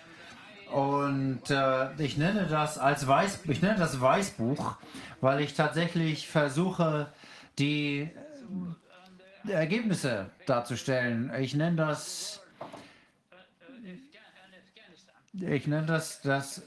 Und 0.72 1.50
äh, 1.50 1.92
ich 1.98 2.16
nenne 2.16 2.46
das 2.46 2.78
als 2.78 3.06
Weiß, 3.06 3.40
ich 3.44 3.62
nenne 3.62 3.78
das 3.78 4.00
Weißbuch, 4.00 4.76
weil 5.22 5.40
ich 5.40 5.54
tatsächlich 5.54 6.28
versuche, 6.28 7.10
die 7.58 8.10
Ergebnisse 9.46 10.30
darzustellen. 10.46 11.32
Ich 11.38 11.54
nenne 11.54 11.76
das 11.76 12.42
ich 15.34 15.66
nenne 15.66 15.86
das 15.86 16.20
das, 16.20 16.62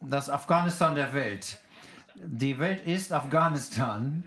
das 0.00 0.28
Afghanistan 0.28 0.96
der 0.96 1.14
Welt. 1.14 1.58
Die 2.16 2.58
Welt 2.58 2.86
ist 2.86 3.12
Afghanistan 3.12 4.24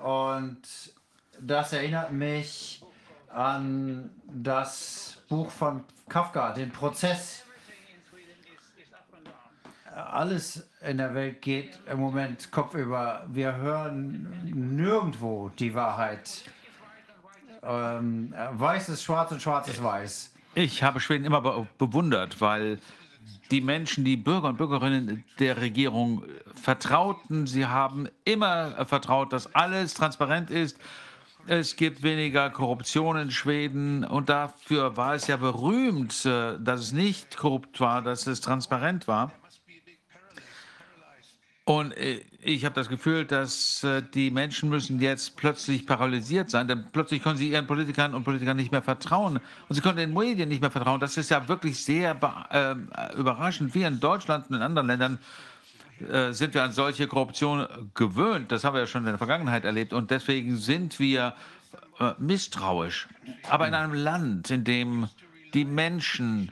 und 0.00 0.60
das 1.40 1.72
erinnert 1.72 2.12
mich 2.12 2.82
an 3.28 4.10
das 4.26 5.22
Buch 5.28 5.50
von 5.50 5.84
Kafka, 6.08 6.52
den 6.52 6.72
Prozess. 6.72 7.44
Alles 9.94 10.67
in 10.80 10.98
der 10.98 11.14
Welt 11.14 11.42
geht 11.42 11.78
im 11.90 11.98
Moment 11.98 12.50
kopfüber. 12.50 13.26
Wir 13.28 13.56
hören 13.56 14.28
nirgendwo 14.76 15.50
die 15.58 15.74
Wahrheit. 15.74 16.44
Ähm, 17.62 18.32
weiß 18.52 18.88
ist 18.88 19.02
schwarz 19.02 19.32
und 19.32 19.42
schwarz 19.42 19.68
ist 19.68 19.82
weiß. 19.82 20.32
Ich 20.54 20.82
habe 20.82 21.00
Schweden 21.00 21.24
immer 21.24 21.40
be 21.40 21.66
bewundert, 21.78 22.40
weil 22.40 22.78
die 23.50 23.60
Menschen, 23.60 24.04
die 24.04 24.16
Bürger 24.16 24.48
und 24.48 24.58
Bürgerinnen 24.58 25.24
der 25.38 25.60
Regierung 25.60 26.22
vertrauten. 26.54 27.46
Sie 27.46 27.66
haben 27.66 28.08
immer 28.24 28.86
vertraut, 28.86 29.32
dass 29.32 29.54
alles 29.54 29.94
transparent 29.94 30.50
ist. 30.50 30.78
Es 31.46 31.76
gibt 31.76 32.02
weniger 32.02 32.50
Korruption 32.50 33.16
in 33.16 33.30
Schweden 33.30 34.04
und 34.04 34.28
dafür 34.28 34.96
war 34.98 35.14
es 35.14 35.28
ja 35.28 35.38
berühmt, 35.38 36.26
äh, 36.26 36.58
dass 36.58 36.80
es 36.80 36.92
nicht 36.92 37.36
korrupt 37.36 37.80
war, 37.80 38.02
dass 38.02 38.26
es 38.26 38.42
transparent 38.42 39.08
war. 39.08 39.32
Und 41.68 41.94
äh, 41.98 42.22
ich 42.40 42.64
habe 42.64 42.74
das 42.74 42.88
Gefühl, 42.88 43.26
dass 43.26 43.84
äh, 43.84 44.02
die 44.02 44.30
Menschen 44.30 44.70
müssen 44.70 44.98
jetzt 45.00 45.36
plötzlich 45.36 45.84
paralysiert 45.84 46.48
sein, 46.48 46.66
denn 46.66 46.86
plötzlich 46.92 47.22
können 47.22 47.36
sie 47.36 47.50
ihren 47.50 47.66
Politikern 47.66 48.14
und 48.14 48.24
Politikern 48.24 48.56
nicht 48.56 48.72
mehr 48.72 48.80
vertrauen. 48.80 49.38
Und 49.68 49.74
sie 49.74 49.82
können 49.82 49.98
den 49.98 50.14
Medien 50.14 50.48
nicht 50.48 50.62
mehr 50.62 50.70
vertrauen. 50.70 50.98
Das 50.98 51.18
ist 51.18 51.30
ja 51.30 51.46
wirklich 51.46 51.84
sehr 51.84 52.16
äh, 52.50 53.18
überraschend. 53.18 53.74
Wir 53.74 53.86
in 53.86 54.00
Deutschland 54.00 54.48
und 54.48 54.56
in 54.56 54.62
anderen 54.62 54.86
Ländern 54.86 55.18
äh, 56.10 56.32
sind 56.32 56.54
wir 56.54 56.62
an 56.62 56.72
solche 56.72 57.06
Korruption 57.06 57.66
gewöhnt. 57.92 58.50
Das 58.50 58.64
haben 58.64 58.72
wir 58.72 58.80
ja 58.80 58.86
schon 58.86 59.02
in 59.02 59.08
der 59.08 59.18
Vergangenheit 59.18 59.66
erlebt. 59.66 59.92
Und 59.92 60.10
deswegen 60.10 60.56
sind 60.56 60.98
wir 60.98 61.34
äh, 62.00 62.12
misstrauisch. 62.16 63.08
Aber 63.50 63.68
in 63.68 63.74
einem 63.74 63.92
Land, 63.92 64.50
in 64.50 64.64
dem 64.64 65.10
die 65.52 65.66
Menschen 65.66 66.50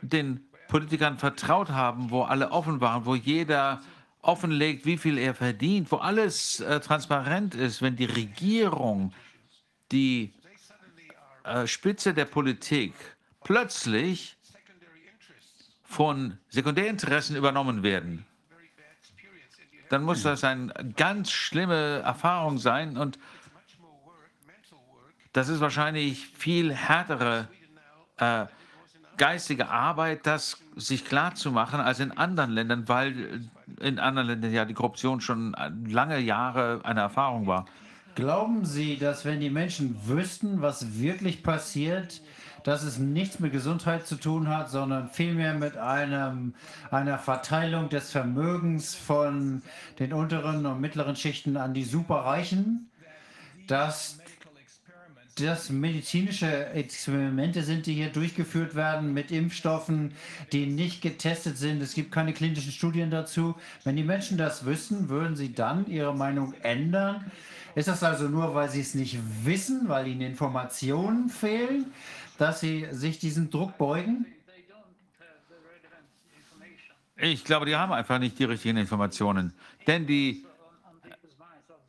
den 0.00 0.40
Politikern 0.68 1.18
vertraut 1.18 1.68
haben, 1.68 2.10
wo 2.10 2.22
alle 2.22 2.52
offen 2.52 2.80
waren, 2.80 3.04
wo 3.04 3.14
jeder 3.14 3.82
offenlegt, 4.22 4.84
wie 4.84 4.98
viel 4.98 5.18
er 5.18 5.34
verdient, 5.34 5.90
wo 5.90 5.96
alles 5.96 6.60
äh, 6.60 6.80
transparent 6.80 7.54
ist, 7.54 7.82
wenn 7.82 7.96
die 7.96 8.04
Regierung, 8.04 9.12
die 9.92 10.32
äh, 11.44 11.66
Spitze 11.66 12.14
der 12.14 12.24
Politik 12.24 12.94
plötzlich 13.42 14.36
von 15.84 16.38
Sekundärinteressen 16.48 17.36
übernommen 17.36 17.82
werden, 17.82 18.26
dann 19.88 20.02
muss 20.02 20.22
das 20.22 20.44
eine 20.44 20.72
ganz 20.96 21.30
schlimme 21.30 22.00
Erfahrung 22.00 22.58
sein 22.58 22.98
und 22.98 23.18
das 25.32 25.48
ist 25.48 25.60
wahrscheinlich 25.60 26.26
viel 26.26 26.74
härtere 26.74 27.48
äh, 28.16 28.46
geistige 29.16 29.68
Arbeit, 29.68 30.26
das 30.26 30.60
sich 30.76 31.04
klar 31.04 31.34
zu 31.34 31.52
machen 31.52 31.80
als 31.80 32.00
in 32.00 32.12
anderen 32.12 32.50
Ländern, 32.50 32.88
weil 32.88 33.48
in 33.80 33.98
anderen 33.98 34.28
Ländern 34.28 34.52
ja 34.52 34.64
die 34.64 34.74
Korruption 34.74 35.20
schon 35.20 35.54
lange 35.86 36.18
Jahre 36.18 36.80
eine 36.84 37.00
Erfahrung 37.00 37.46
war. 37.46 37.66
Glauben 38.14 38.64
Sie, 38.64 38.96
dass 38.96 39.24
wenn 39.24 39.40
die 39.40 39.50
Menschen 39.50 39.96
wüssten, 40.06 40.60
was 40.60 40.98
wirklich 40.98 41.42
passiert, 41.42 42.20
dass 42.64 42.82
es 42.82 42.98
nichts 42.98 43.38
mit 43.38 43.52
Gesundheit 43.52 44.06
zu 44.06 44.16
tun 44.16 44.48
hat, 44.48 44.70
sondern 44.70 45.08
vielmehr 45.08 45.54
mit 45.54 45.76
einem, 45.76 46.54
einer 46.90 47.18
Verteilung 47.18 47.88
des 47.88 48.10
Vermögens 48.10 48.94
von 48.94 49.62
den 49.98 50.12
unteren 50.12 50.66
und 50.66 50.80
mittleren 50.80 51.16
Schichten 51.16 51.56
an 51.56 51.74
die 51.74 51.84
Superreichen, 51.84 52.90
dass 53.68 54.17
das 55.40 55.70
medizinische 55.70 56.66
Experimente 56.70 57.62
sind, 57.62 57.86
die 57.86 57.94
hier 57.94 58.10
durchgeführt 58.10 58.74
werden 58.74 59.14
mit 59.14 59.30
Impfstoffen, 59.30 60.12
die 60.52 60.66
nicht 60.66 61.02
getestet 61.02 61.58
sind. 61.58 61.82
Es 61.82 61.94
gibt 61.94 62.12
keine 62.12 62.32
klinischen 62.32 62.72
Studien 62.72 63.10
dazu. 63.10 63.54
Wenn 63.84 63.96
die 63.96 64.04
Menschen 64.04 64.38
das 64.38 64.64
wüssten, 64.64 65.08
würden 65.08 65.36
sie 65.36 65.52
dann 65.52 65.86
ihre 65.86 66.14
Meinung 66.14 66.54
ändern? 66.62 67.30
Ist 67.74 67.88
das 67.88 68.02
also 68.02 68.28
nur, 68.28 68.54
weil 68.54 68.68
sie 68.68 68.80
es 68.80 68.94
nicht 68.94 69.18
wissen, 69.44 69.88
weil 69.88 70.08
ihnen 70.08 70.22
Informationen 70.22 71.28
fehlen, 71.28 71.86
dass 72.38 72.60
sie 72.60 72.86
sich 72.90 73.18
diesem 73.18 73.50
Druck 73.50 73.78
beugen? 73.78 74.26
Ich 77.16 77.44
glaube, 77.44 77.66
die 77.66 77.74
haben 77.74 77.92
einfach 77.92 78.18
nicht 78.18 78.38
die 78.38 78.44
richtigen 78.44 78.76
Informationen. 78.76 79.52
Denn 79.86 80.06
die, 80.06 80.46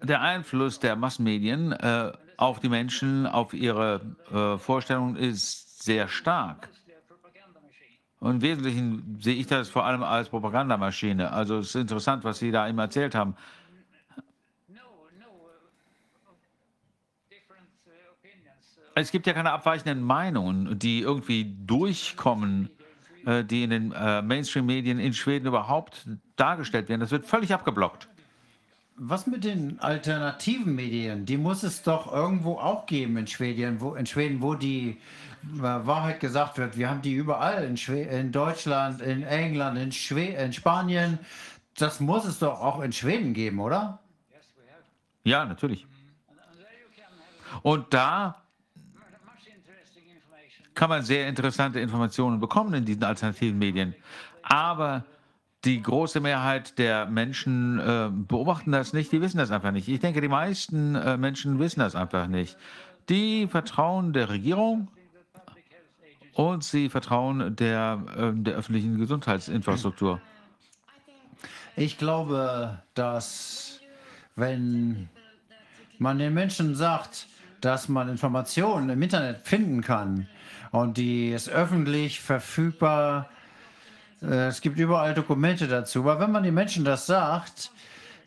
der 0.01 0.21
Einfluss 0.21 0.79
der 0.79 0.95
Massenmedien 0.95 1.71
äh, 1.71 2.11
auf 2.39 2.61
die 2.61 2.69
Menschen, 2.69 3.25
auf 3.27 3.53
ihre 3.53 3.99
äh, 4.31 4.57
Vorstellungen 4.57 5.17
ist 5.17 5.83
sehr 5.83 6.07
stark. 6.07 6.69
Und 8.19 8.35
im 8.35 8.41
Wesentlichen 8.41 9.19
sehe 9.19 9.35
ich 9.35 9.47
das 9.47 9.69
vor 9.69 9.85
allem 9.85 10.03
als 10.03 10.29
Propagandamaschine. 10.29 11.31
Also 11.33 11.57
es 11.57 11.69
ist 11.69 11.75
interessant, 11.75 12.23
was 12.23 12.39
Sie 12.39 12.51
da 12.51 12.67
eben 12.69 12.79
erzählt 12.79 13.13
haben. 13.13 13.35
Es 18.95 19.11
gibt 19.11 19.27
ja 19.27 19.33
keine 19.33 19.51
abweichenden 19.51 20.01
Meinungen, 20.01 20.79
die 20.79 21.01
irgendwie 21.01 21.55
durchkommen, 21.65 22.69
äh, 23.25 23.43
die 23.43 23.63
in 23.63 23.69
den 23.69 23.91
äh, 23.91 24.21
Mainstream-Medien 24.21 24.99
in 24.99 25.13
Schweden 25.13 25.45
überhaupt 25.45 26.07
dargestellt 26.37 26.87
werden. 26.87 27.01
Das 27.01 27.11
wird 27.11 27.25
völlig 27.25 27.53
abgeblockt. 27.53 28.07
Was 29.01 29.27
mit 29.27 29.45
den 29.45 29.79
alternativen 29.79 30.75
Medien? 30.75 31.25
Die 31.25 31.37
muss 31.37 31.63
es 31.63 31.83
doch 31.83 32.11
irgendwo 32.11 32.57
auch 32.57 32.85
geben 32.85 33.15
in 33.15 33.27
Schweden, 33.27 33.79
wo, 33.79 33.95
in 33.95 34.05
Schweden, 34.05 34.41
wo 34.41 34.55
die 34.55 34.97
äh, 35.57 35.61
Wahrheit 35.61 36.19
gesagt 36.19 36.57
wird. 36.57 36.77
Wir 36.77 36.89
haben 36.89 37.01
die 37.01 37.13
überall, 37.13 37.63
in, 37.63 37.77
in 37.95 38.33
Deutschland, 38.33 39.01
in 39.01 39.23
England, 39.23 39.77
in, 39.77 40.17
in 40.17 40.51
Spanien. 40.51 41.17
Das 41.77 42.01
muss 42.01 42.25
es 42.25 42.39
doch 42.39 42.59
auch 42.59 42.81
in 42.81 42.91
Schweden 42.91 43.33
geben, 43.33 43.61
oder? 43.61 43.99
Ja, 45.23 45.45
natürlich. 45.45 45.87
Und 47.61 47.93
da 47.93 48.41
kann 50.73 50.89
man 50.89 51.03
sehr 51.03 51.29
interessante 51.29 51.79
Informationen 51.79 52.41
bekommen 52.41 52.73
in 52.73 52.83
diesen 52.83 53.05
alternativen 53.05 53.57
Medien. 53.57 53.95
Aber 54.43 55.05
die 55.65 55.81
große 55.81 56.21
Mehrheit 56.21 56.77
der 56.77 57.05
Menschen 57.05 57.79
äh, 57.79 58.09
beobachten 58.11 58.71
das 58.71 58.93
nicht, 58.93 59.11
die 59.11 59.21
wissen 59.21 59.37
das 59.37 59.51
einfach 59.51 59.71
nicht. 59.71 59.87
Ich 59.87 59.99
denke, 59.99 60.21
die 60.21 60.29
meisten 60.29 60.95
äh, 60.95 61.17
Menschen 61.17 61.59
wissen 61.59 61.81
das 61.81 61.95
einfach 61.95 62.27
nicht. 62.27 62.57
Die 63.09 63.47
vertrauen 63.47 64.13
der 64.13 64.29
Regierung 64.29 64.87
und 66.33 66.63
sie 66.63 66.89
vertrauen 66.89 67.55
der, 67.57 68.01
äh, 68.15 68.31
der 68.33 68.55
öffentlichen 68.55 68.97
Gesundheitsinfrastruktur. 68.97 70.21
Ich 71.75 71.97
glaube, 71.97 72.81
dass 72.93 73.81
wenn 74.35 75.09
man 75.97 76.19
den 76.19 76.33
Menschen 76.33 76.75
sagt, 76.75 77.27
dass 77.59 77.89
man 77.89 78.07
Informationen 78.07 78.89
im 78.89 79.01
Internet 79.01 79.45
finden 79.45 79.81
kann 79.81 80.27
und 80.71 80.97
die 80.97 81.31
ist 81.31 81.49
öffentlich 81.49 82.21
verfügbar 82.21 83.29
es 84.21 84.61
gibt 84.61 84.77
überall 84.79 85.13
Dokumente 85.13 85.67
dazu. 85.67 86.01
Aber 86.01 86.19
wenn 86.19 86.31
man 86.31 86.43
den 86.43 86.53
Menschen 86.53 86.83
das 86.83 87.05
sagt, 87.05 87.71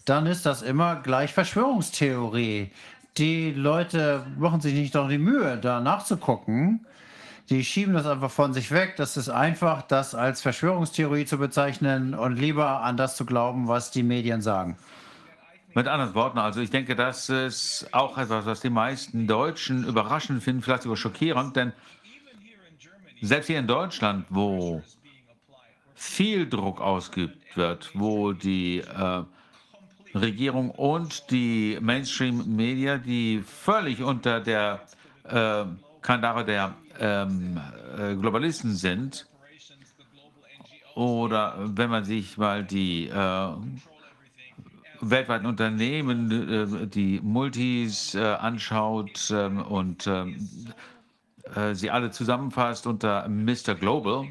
dann 0.05 0.27
ist 0.27 0.47
das 0.47 0.63
immer 0.63 0.97
gleich 0.97 1.33
Verschwörungstheorie. 1.33 2.71
Die 3.19 3.53
Leute 3.53 4.27
machen 4.39 4.61
sich 4.61 4.75
nicht 4.75 4.95
doch 4.95 5.09
die 5.09 5.19
Mühe, 5.19 5.59
da 5.59 5.81
nachzugucken. 5.81 6.87
Die 7.51 7.65
schieben 7.65 7.95
das 7.95 8.07
einfach 8.07 8.31
von 8.31 8.55
sich 8.55 8.71
weg. 8.71 8.95
Das 8.97 9.17
ist 9.17 9.29
einfach, 9.29 9.83
das 9.83 10.15
als 10.15 10.41
Verschwörungstheorie 10.41 11.27
zu 11.27 11.39
bezeichnen 11.39 12.15
und 12.15 12.37
lieber 12.37 12.83
an 12.83 12.97
das 12.97 13.17
zu 13.17 13.27
glauben, 13.27 13.69
was 13.69 13.91
die 13.91 14.03
Medien 14.03 14.41
sagen. 14.41 14.79
Mit 15.75 15.89
anderen 15.89 16.15
Worten, 16.15 16.39
also 16.39 16.61
ich 16.61 16.71
denke, 16.71 16.95
das 16.95 17.31
ist 17.31 17.89
auch 17.93 18.19
etwas, 18.19 18.45
was 18.45 18.61
die 18.61 18.71
meisten 18.71 19.27
Deutschen 19.27 19.85
überraschend 19.87 20.43
finden, 20.43 20.63
vielleicht 20.63 20.83
sogar 20.83 20.99
schockierend, 20.99 21.57
denn 21.57 21.73
selbst 23.23 23.47
hier 23.47 23.59
in 23.59 23.67
Deutschland, 23.67 24.27
wo 24.29 24.83
viel 26.03 26.49
Druck 26.49 26.81
ausgeübt 26.81 27.57
wird, 27.57 27.91
wo 27.95 28.33
die 28.33 28.79
äh, 28.79 29.23
Regierung 30.15 30.71
und 30.71 31.31
die 31.31 31.79
Mainstream-Media, 31.81 32.99
die 32.99 33.41
völlig 33.47 34.03
unter 34.03 34.41
der 34.41 34.81
äh, 35.25 35.65
Kandare 36.03 36.45
der 36.45 36.75
ähm, 36.99 37.61
äh, 37.97 38.17
Globalisten 38.17 38.75
sind, 38.75 39.27
oder 40.97 41.55
wenn 41.59 41.89
man 41.89 42.05
sich 42.05 42.37
mal 42.37 42.65
die 42.65 43.07
äh, 43.07 43.49
weltweiten 45.01 45.47
Unternehmen, 45.47 46.83
äh, 46.83 46.87
die 46.89 47.21
Multis 47.23 48.17
äh, 48.17 48.25
anschaut 48.25 49.33
ähm, 49.33 49.63
und 49.63 50.09
ähm, 50.09 50.37
äh, 51.55 51.75
sie 51.75 51.91
alle 51.91 52.11
zusammenfasst 52.11 52.87
unter 52.87 53.29
Mr. 53.29 53.75
Global, 53.75 54.29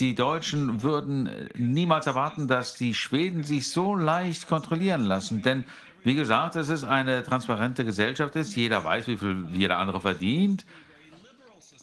die 0.00 0.14
Deutschen 0.14 0.82
würden 0.82 1.28
niemals 1.56 2.06
erwarten, 2.06 2.48
dass 2.48 2.74
die 2.74 2.94
Schweden 2.94 3.44
sich 3.44 3.68
so 3.70 3.94
leicht 3.94 4.48
kontrollieren 4.48 5.04
lassen. 5.04 5.42
Denn, 5.42 5.64
wie 6.02 6.14
gesagt, 6.14 6.56
es 6.56 6.68
ist 6.68 6.84
eine 6.84 7.22
transparente 7.22 7.84
Gesellschaft 7.84 8.36
ist. 8.36 8.56
Jeder 8.56 8.84
weiß, 8.84 9.06
wie 9.06 9.16
viel 9.16 9.46
jeder 9.52 9.78
andere 9.78 10.00
verdient. 10.00 10.64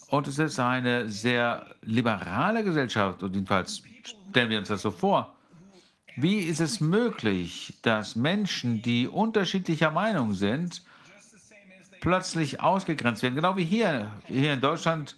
Und 0.10 0.28
es 0.28 0.40
ist 0.40 0.60
eine 0.60 1.10
sehr 1.10 1.66
liberale 1.82 2.64
Gesellschaft. 2.64 3.24
Und 3.24 3.34
jedenfalls 3.34 3.82
stellen 4.30 4.50
wir 4.50 4.60
uns 4.60 4.68
das 4.68 4.82
so 4.82 4.92
vor. 4.92 5.36
Wie 6.18 6.40
ist 6.40 6.60
es 6.60 6.82
möglich, 6.82 7.74
dass 7.82 8.16
Menschen, 8.18 8.82
die 8.82 9.08
unterschiedlicher 9.08 9.92
Meinung 9.92 10.34
sind, 10.34 10.84
plötzlich 12.02 12.60
ausgegrenzt 12.60 13.24
werden? 13.24 13.36
Genau 13.36 13.56
wie 13.56 13.64
hier, 13.64 14.12
hier 14.28 14.54
in 14.54 14.60
Deutschland 14.60 15.16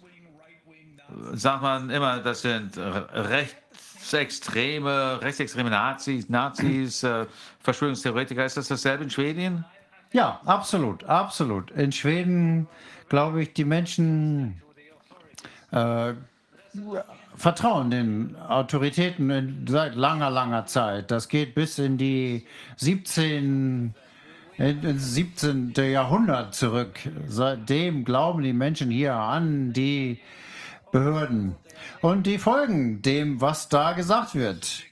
sagt 1.32 1.62
man 1.62 1.90
immer, 1.90 2.18
das 2.18 2.42
sind 2.42 2.78
rechtsextreme, 2.78 5.20
rechtsextreme 5.20 5.70
Nazis, 5.70 6.28
Nazis, 6.28 7.02
äh, 7.02 7.26
Verschwörungstheoretiker. 7.60 8.44
Ist 8.44 8.56
das 8.56 8.68
dasselbe 8.68 9.02
in 9.04 9.10
Schweden? 9.10 9.64
Ja, 10.12 10.40
absolut, 10.44 11.04
absolut. 11.04 11.70
In 11.72 11.92
Schweden, 11.92 12.68
glaube 13.08 13.42
ich, 13.42 13.52
die 13.52 13.64
Menschen 13.64 14.62
äh, 15.72 16.14
vertrauen 17.36 17.90
den 17.90 18.36
Autoritäten 18.36 19.30
in, 19.30 19.66
seit 19.68 19.96
langer, 19.96 20.30
langer 20.30 20.66
Zeit. 20.66 21.10
Das 21.10 21.28
geht 21.28 21.54
bis 21.54 21.78
in 21.78 21.98
die 21.98 22.46
17 22.76 23.94
ins 24.56 25.14
17. 25.14 25.72
Jahrhundert 25.76 26.54
zurück. 26.54 27.00
Seitdem 27.26 28.04
glauben 28.04 28.42
die 28.42 28.52
Menschen 28.52 28.90
hier 28.90 29.14
an 29.14 29.72
die 29.72 30.20
Behörden. 30.94 31.56
Und 32.02 32.24
die 32.24 32.38
folgen 32.38 33.02
dem, 33.02 33.40
was 33.40 33.68
da 33.68 33.94
gesagt 33.94 34.36
wird. 34.36 34.84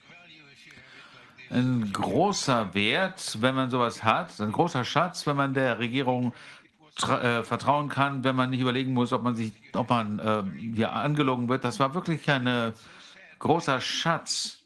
Ein 1.49 1.93
großer 1.93 2.75
Wert, 2.75 3.39
wenn 3.41 3.55
man 3.55 3.71
sowas 3.71 4.03
hat, 4.03 4.41
ein 4.41 4.51
großer 4.51 4.85
Schatz, 4.85 5.29
wenn 5.29 5.37
man 5.37 5.55
der 5.55 5.79
Regierung 5.79 6.33
äh, 7.09 7.45
vertrauen 7.45 7.89
kann, 7.89 8.25
wenn 8.25 8.35
man 8.35 8.51
nicht 8.51 8.59
überlegen 8.59 8.93
muss, 8.95 9.13
ob 9.13 9.23
man 9.23 9.37
sich, 9.37 9.53
ob 9.75 9.91
man 9.91 10.19
äh, 10.19 10.43
hier 10.75 10.93
angelogen 10.93 11.49
wird. 11.49 11.63
Das 11.63 11.79
war 11.79 11.95
wirklich 11.95 12.29
ein 12.29 12.73
großer 13.39 13.81
Schatz, 13.81 14.59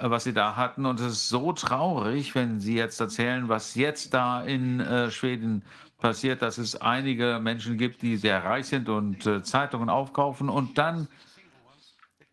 äh, 0.00 0.10
was 0.10 0.24
sie 0.24 0.32
da 0.32 0.56
hatten. 0.56 0.84
Und 0.84 0.98
es 0.98 1.12
ist 1.12 1.28
so 1.28 1.52
traurig, 1.52 2.34
wenn 2.34 2.58
Sie 2.58 2.74
jetzt 2.74 3.00
erzählen, 3.00 3.48
was 3.48 3.76
jetzt 3.76 4.14
da 4.14 4.42
in 4.42 4.80
äh, 4.80 5.12
Schweden 5.12 5.62
passiert, 6.02 6.42
dass 6.42 6.58
es 6.58 6.78
einige 6.78 7.38
Menschen 7.40 7.78
gibt, 7.78 8.02
die 8.02 8.16
sehr 8.16 8.44
reich 8.44 8.66
sind 8.66 8.88
und 8.88 9.24
äh, 9.24 9.42
Zeitungen 9.42 9.88
aufkaufen 9.88 10.50
und 10.50 10.76
dann 10.76 11.08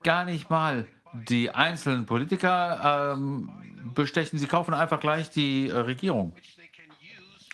gar 0.04 0.26
nicht 0.26 0.50
mal 0.50 0.88
die 1.14 1.52
einzelnen 1.52 2.06
Politiker 2.06 3.14
ähm, 3.16 3.50
bestechen. 3.94 4.40
Sie 4.40 4.48
kaufen 4.48 4.74
einfach 4.74 5.00
gleich 5.00 5.30
die 5.30 5.70
äh, 5.70 5.78
Regierung. 5.78 6.34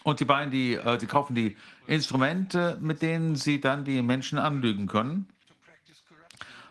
Und 0.03 0.19
die 0.19 0.25
beiden, 0.25 0.51
die, 0.51 0.75
äh, 0.75 0.97
die 0.97 1.05
kaufen 1.05 1.35
die 1.35 1.57
Instrumente, 1.85 2.77
mit 2.81 3.01
denen 3.01 3.35
sie 3.35 3.59
dann 3.59 3.83
die 3.83 4.01
Menschen 4.01 4.39
anlügen 4.39 4.87
können. 4.87 5.27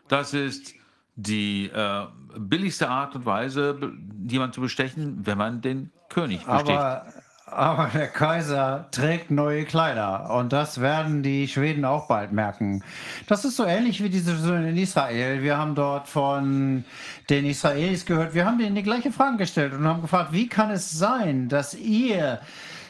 Das 0.09 0.33
ist 0.35 0.75
die 1.17 1.67
äh, 1.67 2.07
billigste 2.37 2.89
Art 2.89 3.15
und 3.15 3.27
Weise, 3.27 3.93
jemanden 4.27 4.55
zu 4.55 4.61
bestechen, 4.61 5.27
wenn 5.27 5.39
man 5.39 5.61
den 5.61 5.93
König 6.09 6.45
bestecht. 6.45 6.71
Aber 6.71 7.24
aber 7.47 7.91
der 7.93 8.09
Kaiser 8.09 8.87
trägt 8.91 9.31
neue 9.31 9.65
Kleider 9.65 10.31
und 10.35 10.53
das 10.53 10.81
werden 10.81 11.23
die 11.23 11.47
Schweden 11.47 11.85
auch 11.85 12.09
bald 12.09 12.33
merken. 12.33 12.83
Das 13.27 13.45
ist 13.45 13.57
so 13.57 13.65
ähnlich 13.65 14.03
wie 14.03 14.09
diese 14.09 14.37
Situation 14.37 14.67
in 14.67 14.77
Israel. 14.77 15.43
Wir 15.43 15.59
haben 15.59 15.75
dort 15.75 16.09
von 16.09 16.85
den 17.29 17.45
Israelis 17.45 18.07
gehört, 18.07 18.35
wir 18.35 18.47
haben 18.47 18.59
denen 18.59 18.75
die 18.75 18.83
gleiche 18.83 19.13
Frage 19.13 19.37
gestellt 19.37 19.75
und 19.75 19.87
haben 19.87 20.03
gefragt, 20.03 20.33
wie 20.33 20.49
kann 20.49 20.71
es 20.71 20.91
sein, 20.91 21.49
dass 21.49 21.75
ihr 21.75 22.41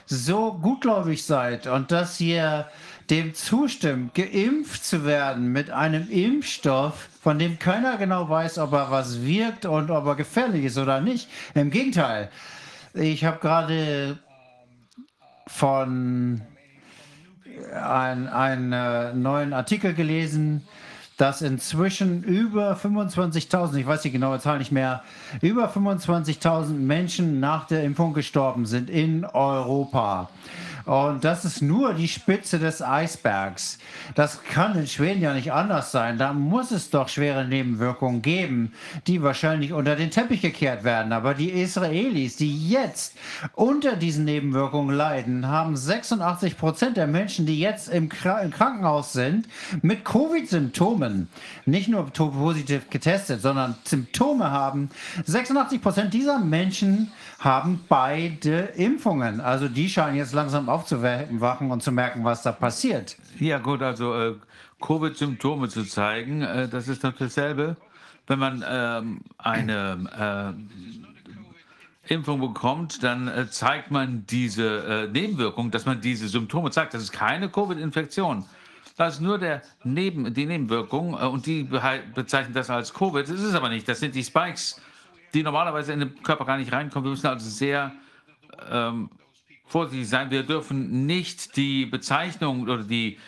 so 0.07 0.53
gutgläubig 0.53 1.25
seid 1.25 1.67
und 1.67 1.91
dass 1.91 2.21
ihr 2.21 2.67
dem 3.11 3.35
zustimmt, 3.35 4.15
geimpft 4.15 4.85
zu 4.85 5.05
werden 5.05 5.49
mit 5.49 5.71
einem 5.71 6.09
Impfstoff, 6.11 7.09
von 7.23 7.39
dem 7.39 7.59
keiner 7.59 7.97
genau 7.97 8.29
weiß, 8.29 8.59
ob 8.59 8.73
er 8.73 8.91
was 8.91 9.23
wirkt 9.23 9.67
und 9.67 9.91
ob 9.91 10.07
er 10.07 10.15
gefährlich 10.15 10.65
ist 10.65 10.79
oder 10.79 11.01
nicht. 11.01 11.29
Im 11.55 11.71
Gegenteil. 11.71 12.31
Ich 12.95 13.25
habe 13.25 13.41
gerade 13.41 14.19
von 15.47 16.43
einem 17.73 18.73
äh, 18.73 19.13
neuen 19.13 19.53
Artikel 19.53 19.95
gelesen, 19.95 20.67
dass 21.17 21.43
inzwischen 21.43 22.25
über 22.25 22.75
25.000, 22.75 23.77
ich 23.77 23.87
weiß 23.87 24.03
die 24.03 24.11
genaue 24.11 24.41
Zahl 24.41 24.59
nicht 24.59 24.73
mehr, 24.73 25.03
über 25.41 25.69
25.000 25.69 26.73
Menschen 26.73 27.39
nach 27.39 27.67
der 27.67 27.85
Impfung 27.85 28.15
gestorben 28.15 28.67
sind 28.67 28.91
in 28.91 29.25
Europa. 29.25 30.29
Und 30.87 31.25
das 31.25 31.45
ist 31.45 31.63
nur 31.63 31.95
die 31.95 32.09
Spitze 32.09 32.59
des 32.59 32.83
Eisbergs. 32.83 33.79
Das 34.15 34.43
kann 34.43 34.77
in 34.79 34.87
Schweden 34.87 35.23
ja 35.23 35.33
nicht 35.33 35.53
anders 35.53 35.93
sein. 35.93 36.19
Da 36.19 36.33
muss 36.35 36.71
es 36.73 36.91
doch 36.91 37.09
schwere 37.09 37.47
Nebenwirkungen 37.47 38.21
geben, 38.21 38.73
die 39.07 39.23
wahrscheinlich 39.23 39.73
unter 39.73 39.97
den 39.97 40.11
Teppich 40.11 40.43
gekehrt 40.43 40.85
werden. 40.85 41.13
Aber 41.13 41.33
die 41.33 41.51
Israelis, 41.51 42.37
die 42.37 42.69
jetzt 42.69 43.17
unter 43.55 43.97
diesen 43.97 44.27
Nebenwirkungen 44.27 44.95
leiden, 44.95 45.49
haben 45.49 45.77
86 45.77 46.59
Prozent 46.59 46.97
der 46.99 47.07
Menschen, 47.07 47.47
die 47.47 47.59
jetzt 47.59 47.89
im, 47.89 48.11
Krankenhaus 48.11 49.15
sind, 49.15 49.49
mit 49.81 50.05
Covid-Symptomen, 50.05 51.29
nicht 51.65 51.89
nur 51.89 52.07
positiv 52.11 52.91
getestet, 52.91 53.41
sondern 53.41 53.77
Symptome 53.85 54.51
haben. 54.51 54.91
86 55.25 55.81
Prozent 55.81 56.15
dieser 56.15 56.39
Menschen 56.39 57.11
haben 57.45 57.85
beide 57.89 58.61
Impfungen. 58.77 59.41
Also 59.41 59.69
die 59.69 59.89
scheinen 59.89 60.17
jetzt 60.17 60.33
langsam 60.33 60.69
aufzuwachen 60.69 61.71
und 61.71 61.83
zu 61.83 61.93
merken, 61.93 62.25
was 62.25 62.43
da 62.43 62.53
passiert. 62.53 63.17
Ja 63.39 63.59
gut, 63.59 63.83
also 63.83 64.15
äh, 64.15 64.35
Covid-Symptome 64.81 65.69
zu 65.69 65.85
zeigen, 65.85 66.43
äh, 66.43 66.69
das 66.69 66.89
ist 66.89 67.05
doch 67.05 67.13
dasselbe, 67.13 67.77
wenn 68.27 68.39
man 68.39 68.65
ähm, 68.67 69.21
eine 69.37 70.55
äh, 72.09 72.15
Impfung 72.15 72.41
bekommt, 72.41 73.03
dann 73.03 73.29
äh, 73.29 73.49
zeigt 73.49 73.91
man 73.91 74.25
diese 74.27 75.07
äh, 75.07 75.09
Nebenwirkung, 75.09 75.71
dass 75.71 75.87
man 75.87 76.01
diese 76.01 76.29
Symptome 76.29 76.71
zeigt. 76.71 76.95
Das 76.95 77.03
ist 77.03 77.13
keine 77.13 77.49
Covid-Infektion. 77.49 78.45
Das 78.97 79.15
ist 79.15 79.21
nur 79.21 79.39
der 79.39 79.63
Neben, 79.83 80.33
die 80.33 80.47
Nebenwirkung 80.47 81.15
äh, 81.15 81.27
und 81.27 81.47
die 81.47 81.65
bezeichnen 82.15 82.55
das 82.55 82.71
als 82.71 82.93
Covid. 82.93 83.23
Das 83.23 83.31
ist 83.31 83.43
es 83.43 83.55
aber 83.55 83.69
nicht. 83.69 83.89
Das 83.89 84.01
sind 84.01 84.15
die 84.15 84.25
Spikes 84.25 84.81
die 85.35 85.43
normalerweise 85.43 85.93
in 85.93 86.01
den 86.01 86.23
Körper 86.23 86.45
gar 86.45 86.57
nicht 86.57 86.73
reinkommen. 86.73 87.05
Wir 87.05 87.11
müssen 87.11 87.27
also 87.27 87.49
sehr 87.49 87.93
ähm, 88.71 89.11
vorsichtig 89.67 90.09
sein. 90.09 90.31
Wir 90.31 90.45
dürfen 90.45 91.07
nicht 91.07 91.57
die 91.57 91.87
Bezeichnung 91.87 92.63
oder 92.63 92.85
die 92.85 93.19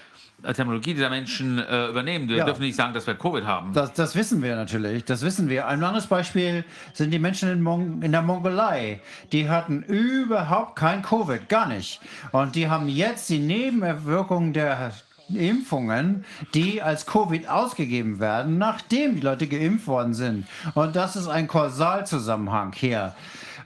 Terminologie 0.43 0.95
dieser 0.95 1.11
Menschen 1.11 1.59
äh, 1.59 1.89
übernehmen. 1.89 2.29
Wir 2.29 2.37
ja. 2.37 2.45
dürfen 2.45 2.63
nicht 2.63 2.77
sagen, 2.77 2.93
dass 2.93 3.07
wir 3.07 3.15
Covid 3.15 3.45
haben. 3.45 3.73
Das, 3.73 3.93
das, 3.95 4.15
wissen 4.15 4.43
wir 4.43 4.55
natürlich. 4.55 5.05
Das 5.05 5.23
wissen 5.23 5.49
wir. 5.49 5.67
Ein 5.67 5.83
anderes 5.83 6.07
Beispiel 6.07 6.65
sind 6.93 7.11
die 7.11 7.19
Menschen 7.19 7.51
in, 7.51 7.63
Mon 7.63 8.03
in 8.03 8.13
der 8.13 8.23
Mongolei. 8.23 9.01
Die 9.33 9.49
hatten 9.49 9.83
überhaupt 9.83 10.77
kein 10.77 11.03
Covid, 11.03 11.49
gar 11.49 11.67
nicht. 11.67 12.01
Und 12.33 12.55
die 12.55 12.69
haben 12.69 12.89
jetzt 12.89 13.29
die 13.31 13.39
Nebenwirkungen 13.39 14.53
der 14.53 14.93
Impfungen, 15.29 16.25
die 16.55 16.83
als 16.83 17.07
Covid 17.07 17.49
ausgegeben 17.49 18.21
werden, 18.21 18.59
nachdem 18.59 19.15
die 19.15 19.21
Leute 19.21 19.47
geimpft 19.47 19.87
worden 19.87 20.15
sind. 20.15 20.47
Und 20.75 20.97
das 20.97 21.17
ist 21.17 21.29
ein 21.29 21.49
Kausalzusammenhang 21.49 22.73
hier. 22.75 23.15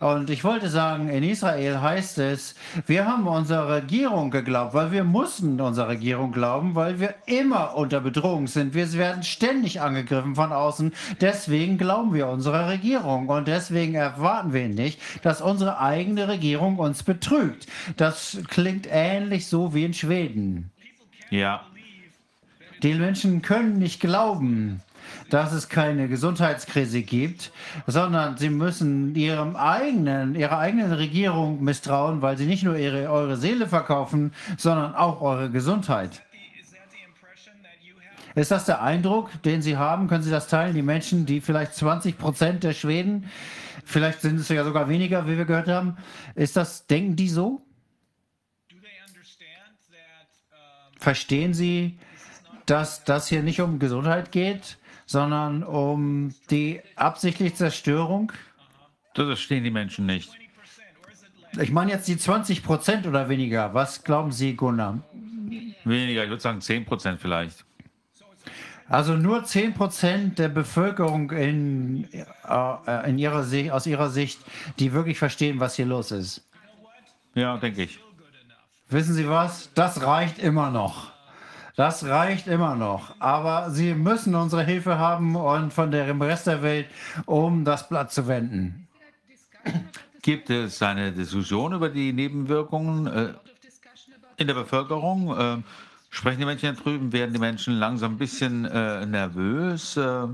Und 0.00 0.30
ich 0.30 0.44
wollte 0.44 0.70
sagen, 0.70 1.10
in 1.10 1.22
Israel 1.22 1.82
heißt 1.82 2.18
es, 2.18 2.54
wir 2.86 3.06
haben 3.06 3.26
unserer 3.26 3.68
Regierung 3.68 4.30
geglaubt, 4.30 4.72
weil 4.72 4.92
wir 4.92 5.04
mussten 5.04 5.60
unserer 5.60 5.88
Regierung 5.88 6.32
glauben, 6.32 6.74
weil 6.74 7.00
wir 7.00 7.16
immer 7.26 7.76
unter 7.76 8.00
Bedrohung 8.00 8.46
sind. 8.46 8.72
Wir 8.72 8.90
werden 8.94 9.22
ständig 9.22 9.82
angegriffen 9.82 10.36
von 10.36 10.52
außen. 10.52 10.94
Deswegen 11.20 11.76
glauben 11.76 12.14
wir 12.14 12.28
unserer 12.28 12.70
Regierung 12.70 13.28
und 13.28 13.46
deswegen 13.46 13.94
erwarten 13.94 14.54
wir 14.54 14.70
nicht, 14.70 14.98
dass 15.22 15.42
unsere 15.42 15.78
eigene 15.80 16.28
Regierung 16.28 16.78
uns 16.78 17.02
betrügt. 17.02 17.66
Das 17.98 18.38
klingt 18.48 18.88
ähnlich 18.90 19.48
so 19.48 19.74
wie 19.74 19.84
in 19.84 19.92
Schweden. 19.92 20.72
Ja, 21.30 21.64
Die 22.82 22.94
Menschen 22.94 23.42
können 23.42 23.78
nicht 23.78 24.00
glauben, 24.00 24.82
dass 25.28 25.52
es 25.52 25.68
keine 25.68 26.08
Gesundheitskrise 26.08 27.02
gibt, 27.02 27.52
sondern 27.86 28.36
sie 28.36 28.50
müssen 28.50 29.14
ihrem 29.14 29.54
eigenen, 29.54 30.34
ihrer 30.34 30.58
eigenen 30.58 30.92
Regierung 30.92 31.62
misstrauen, 31.62 32.22
weil 32.22 32.36
sie 32.36 32.46
nicht 32.46 32.64
nur 32.64 32.76
ihre, 32.76 33.10
eure 33.10 33.36
Seele 33.36 33.68
verkaufen, 33.68 34.32
sondern 34.56 34.94
auch 34.94 35.20
eure 35.20 35.50
Gesundheit. 35.50 36.22
Ist 38.34 38.50
das 38.50 38.64
der 38.64 38.82
Eindruck, 38.82 39.30
den 39.42 39.60
Sie 39.60 39.76
haben? 39.76 40.06
Können 40.06 40.22
Sie 40.22 40.30
das 40.30 40.46
teilen? 40.46 40.74
Die 40.74 40.82
Menschen, 40.82 41.26
die 41.26 41.40
vielleicht 41.40 41.74
20 41.74 42.16
Prozent 42.16 42.62
der 42.62 42.72
Schweden, 42.72 43.28
vielleicht 43.84 44.20
sind 44.20 44.38
es 44.38 44.48
ja 44.48 44.64
sogar 44.64 44.88
weniger, 44.88 45.26
wie 45.26 45.36
wir 45.36 45.44
gehört 45.44 45.68
haben, 45.68 45.96
ist 46.36 46.56
das, 46.56 46.86
denken 46.86 47.16
die 47.16 47.28
so? 47.28 47.62
Verstehen 51.00 51.54
Sie, 51.54 51.98
dass 52.66 53.04
das 53.04 53.26
hier 53.26 53.42
nicht 53.42 53.60
um 53.60 53.78
Gesundheit 53.78 54.32
geht, 54.32 54.76
sondern 55.06 55.64
um 55.64 56.34
die 56.50 56.80
absichtliche 56.94 57.54
Zerstörung? 57.54 58.32
das 59.14 59.26
verstehen 59.26 59.64
die 59.64 59.70
Menschen 59.70 60.06
nicht. 60.06 60.30
Ich 61.60 61.72
meine 61.72 61.90
jetzt 61.90 62.06
die 62.06 62.16
20 62.16 62.62
Prozent 62.62 63.06
oder 63.06 63.28
weniger. 63.28 63.74
Was 63.74 64.04
glauben 64.04 64.30
Sie, 64.30 64.54
Gunnar? 64.54 65.02
Weniger, 65.84 66.22
ich 66.22 66.30
würde 66.30 66.42
sagen 66.42 66.60
10 66.60 66.84
Prozent 66.84 67.18
vielleicht. 67.20 67.64
Also 68.88 69.16
nur 69.16 69.44
10 69.44 69.74
Prozent 69.74 70.38
der 70.38 70.48
Bevölkerung 70.48 71.30
in, 71.30 72.08
äh, 72.12 73.08
in 73.08 73.18
ihrer 73.18 73.42
Sicht, 73.44 73.70
aus 73.70 73.86
ihrer 73.86 74.10
Sicht, 74.10 74.38
die 74.78 74.92
wirklich 74.92 75.18
verstehen, 75.18 75.60
was 75.60 75.76
hier 75.76 75.86
los 75.86 76.10
ist. 76.12 76.46
Ja, 77.34 77.56
denke 77.56 77.84
ich. 77.84 78.00
Wissen 78.90 79.14
Sie 79.14 79.28
was? 79.28 79.70
Das 79.74 80.02
reicht 80.02 80.40
immer 80.40 80.70
noch. 80.70 81.12
Das 81.76 82.04
reicht 82.04 82.48
immer 82.48 82.74
noch. 82.74 83.14
Aber 83.20 83.70
Sie 83.70 83.94
müssen 83.94 84.34
unsere 84.34 84.64
Hilfe 84.64 84.98
haben 84.98 85.36
und 85.36 85.72
von 85.72 85.92
dem 85.92 86.20
Rest 86.20 86.48
der 86.48 86.62
Welt, 86.62 86.88
um 87.24 87.64
das 87.64 87.88
Blatt 87.88 88.12
zu 88.12 88.26
wenden. 88.26 88.88
Gibt 90.22 90.50
es 90.50 90.82
eine 90.82 91.12
Diskussion 91.12 91.72
über 91.72 91.88
die 91.88 92.12
Nebenwirkungen 92.12 93.06
äh, 93.06 93.32
in 94.36 94.48
der 94.48 94.54
Bevölkerung? 94.54 95.38
Äh, 95.38 95.62
sprechen 96.10 96.40
die 96.40 96.46
Menschen 96.46 96.74
da 96.74 96.82
drüben? 96.82 97.12
Werden 97.12 97.32
die 97.32 97.38
Menschen 97.38 97.74
langsam 97.74 98.14
ein 98.14 98.18
bisschen 98.18 98.64
äh, 98.64 99.06
nervös, 99.06 99.96
äh, 99.96 100.26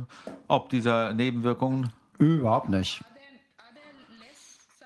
ob 0.49 0.71
dieser 0.71 1.13
Nebenwirkungen? 1.13 1.93
Überhaupt 2.19 2.71
nicht. 2.71 3.05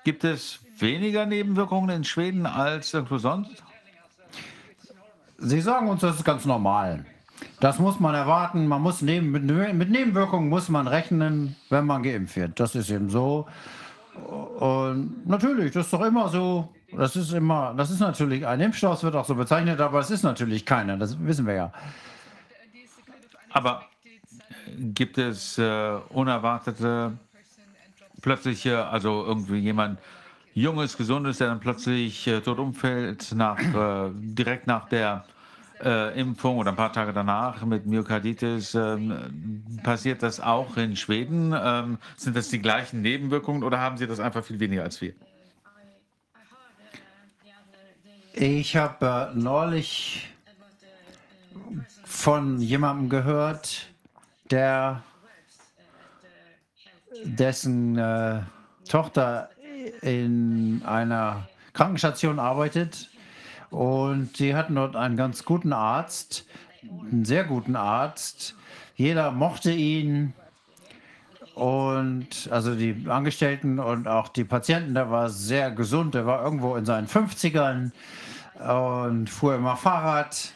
Gibt 0.03 0.23
es 0.25 0.59
weniger 0.81 1.25
Nebenwirkungen 1.25 1.89
in 1.89 2.03
Schweden 2.03 2.45
als 2.45 2.93
irgendwo 2.93 3.17
sonst? 3.17 3.63
Sie 5.37 5.61
sagen 5.61 5.89
uns, 5.89 6.01
das 6.01 6.17
ist 6.17 6.25
ganz 6.25 6.45
normal. 6.45 7.05
Das 7.59 7.79
muss 7.79 7.99
man 7.99 8.13
erwarten. 8.13 8.67
Man 8.67 8.81
muss 8.81 9.01
neben, 9.01 9.31
mit, 9.31 9.43
mit 9.43 9.89
Nebenwirkungen 9.89 10.49
muss 10.49 10.69
man 10.69 10.87
rechnen, 10.87 11.55
wenn 11.69 11.85
man 11.85 12.03
geimpft 12.03 12.35
wird. 12.35 12.59
Das 12.59 12.75
ist 12.75 12.89
eben 12.89 13.09
so. 13.09 13.47
Und 14.59 15.27
natürlich, 15.27 15.71
das 15.71 15.85
ist 15.85 15.93
doch 15.93 16.01
immer 16.01 16.29
so. 16.29 16.69
Das 16.95 17.15
ist 17.15 17.31
immer, 17.31 17.73
das 17.75 17.89
ist 17.89 17.99
natürlich 17.99 18.45
ein 18.45 18.59
Impfstoff, 18.59 18.97
es 18.97 19.03
wird 19.03 19.15
auch 19.15 19.23
so 19.23 19.35
bezeichnet, 19.35 19.79
aber 19.79 19.99
es 19.99 20.11
ist 20.11 20.23
natürlich 20.23 20.65
keiner. 20.65 20.97
Das 20.97 21.17
wissen 21.25 21.47
wir 21.47 21.53
ja. 21.53 21.73
Aber 23.51 23.83
gibt 24.77 25.17
es 25.17 25.57
äh, 25.57 25.95
unerwartete, 26.09 27.13
plötzliche, 28.21 28.85
also 28.87 29.25
irgendwie 29.25 29.59
jemand 29.59 29.99
Junges, 30.53 30.97
Gesundes, 30.97 31.37
der 31.37 31.47
dann 31.47 31.59
plötzlich 31.59 32.27
äh, 32.27 32.41
tot 32.41 32.59
umfällt, 32.59 33.31
nach, 33.33 33.59
äh, 33.59 34.11
direkt 34.13 34.67
nach 34.67 34.89
der 34.89 35.23
äh, 35.83 36.19
Impfung 36.19 36.57
oder 36.57 36.71
ein 36.71 36.75
paar 36.75 36.91
Tage 36.91 37.13
danach 37.13 37.63
mit 37.65 37.85
Myokarditis. 37.85 38.75
Ähm, 38.75 39.63
passiert 39.83 40.23
das 40.23 40.39
auch 40.39 40.75
in 40.77 40.95
Schweden? 40.95 41.55
Ähm, 41.57 41.97
sind 42.17 42.35
das 42.35 42.49
die 42.49 42.59
gleichen 42.59 43.01
Nebenwirkungen 43.01 43.63
oder 43.63 43.79
haben 43.79 43.97
Sie 43.97 44.07
das 44.07 44.19
einfach 44.19 44.43
viel 44.43 44.59
weniger 44.59 44.83
als 44.83 45.01
wir? 45.01 45.13
Ich 48.33 48.75
habe 48.75 49.31
äh, 49.33 49.37
neulich 49.37 50.29
von 52.03 52.59
jemandem 52.59 53.09
gehört, 53.09 53.89
der 54.49 55.03
dessen 57.23 57.97
äh, 57.97 58.41
Tochter 58.87 59.49
in 60.01 60.81
einer 60.85 61.47
Krankenstation 61.73 62.39
arbeitet 62.39 63.09
und 63.69 64.35
sie 64.37 64.55
hatten 64.55 64.75
dort 64.75 64.95
einen 64.95 65.15
ganz 65.15 65.45
guten 65.45 65.73
Arzt, 65.73 66.45
einen 66.83 67.25
sehr 67.25 67.43
guten 67.43 67.75
Arzt. 67.75 68.55
Jeder 68.95 69.31
mochte 69.31 69.71
ihn 69.71 70.33
und 71.55 72.49
also 72.51 72.75
die 72.75 73.05
Angestellten 73.07 73.79
und 73.79 74.07
auch 74.07 74.27
die 74.27 74.43
Patienten, 74.43 74.93
der 74.93 75.09
war 75.11 75.29
sehr 75.29 75.71
gesund, 75.71 76.15
der 76.15 76.25
war 76.25 76.43
irgendwo 76.43 76.75
in 76.75 76.85
seinen 76.85 77.07
50ern 77.07 77.91
und 78.59 79.29
fuhr 79.29 79.55
immer 79.55 79.77
Fahrrad 79.77 80.53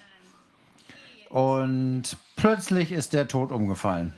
und 1.29 2.17
plötzlich 2.35 2.91
ist 2.91 3.13
der 3.13 3.27
tot 3.27 3.51
umgefallen. 3.51 4.13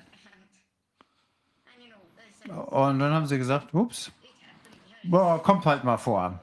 Und 2.47 2.99
dann 2.99 3.13
haben 3.13 3.25
sie 3.25 3.37
gesagt, 3.37 3.73
ups, 3.73 4.11
boah, 5.09 5.41
kommt 5.41 5.65
halt 5.65 5.83
mal 5.83 5.97
vor. 5.97 6.39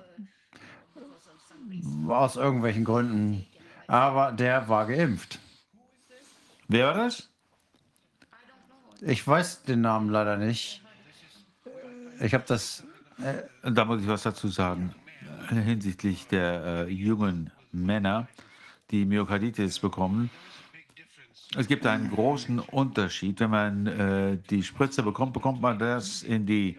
Aus 2.09 2.37
irgendwelchen 2.37 2.85
Gründen. 2.85 3.47
Aber 3.87 4.33
der 4.33 4.69
war 4.69 4.87
geimpft. 4.87 5.39
Wer 6.69 6.87
war 6.87 6.95
das? 6.95 7.29
Ich 9.01 9.27
weiß 9.27 9.65
den 9.65 9.83
Namen 9.83 10.09
leider 10.09 10.37
nicht. 10.37 10.83
Ich 12.21 12.33
habe 12.33 12.45
das. 12.47 12.85
Da 13.63 13.85
muss 13.85 14.01
ich 14.01 14.09
was 14.09 14.23
dazu 14.23 14.49
sagen. 14.49 14.95
Hinsichtlich 15.49 16.27
der 16.27 16.65
äh, 16.65 16.91
jungen 16.91 17.51
Männer, 17.71 18.29
die 18.91 19.05
Myokarditis 19.05 19.79
bekommen. 19.79 20.31
Es 21.57 21.69
gibt 21.69 21.87
einen 21.87 22.11
großen 22.11 22.59
Unterschied. 22.59 23.41
Wenn 23.41 23.51
man 23.51 23.87
äh, 23.87 24.39
die 24.51 24.63
Spritze 24.63 25.03
bekommt, 25.03 25.35
bekommt 25.35 25.61
man 25.61 25.79
das 25.79 26.23
in 26.23 26.47
die 26.47 26.79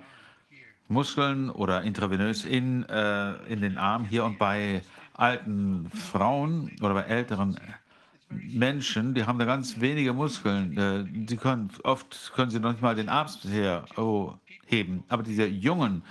Muskeln 0.87 1.49
oder 1.49 1.81
intravenös 1.81 2.45
in, 2.45 2.83
äh, 2.83 3.33
in 3.45 3.61
den 3.61 3.77
Arm 3.77 4.05
hier 4.05 4.23
und 4.25 4.37
bei 4.37 4.81
alten 5.13 5.89
Frauen 5.89 6.71
oder 6.81 6.93
bei 6.93 7.03
älteren 7.03 7.59
Menschen, 8.29 9.13
die 9.13 9.25
haben 9.25 9.39
da 9.39 9.45
ganz 9.45 9.79
wenige 9.79 10.13
Muskeln. 10.13 10.77
Äh, 10.77 11.05
die 11.07 11.37
können, 11.37 11.71
oft 11.83 12.33
können 12.35 12.51
sie 12.51 12.59
noch 12.59 12.71
nicht 12.71 12.81
mal 12.81 12.95
den 12.95 13.09
Arm 13.09 13.27
her 13.43 13.85
oh, 13.97 14.33
heben. 14.65 15.03
Aber 15.07 15.23
diese 15.23 15.45
jungen, 15.45 16.03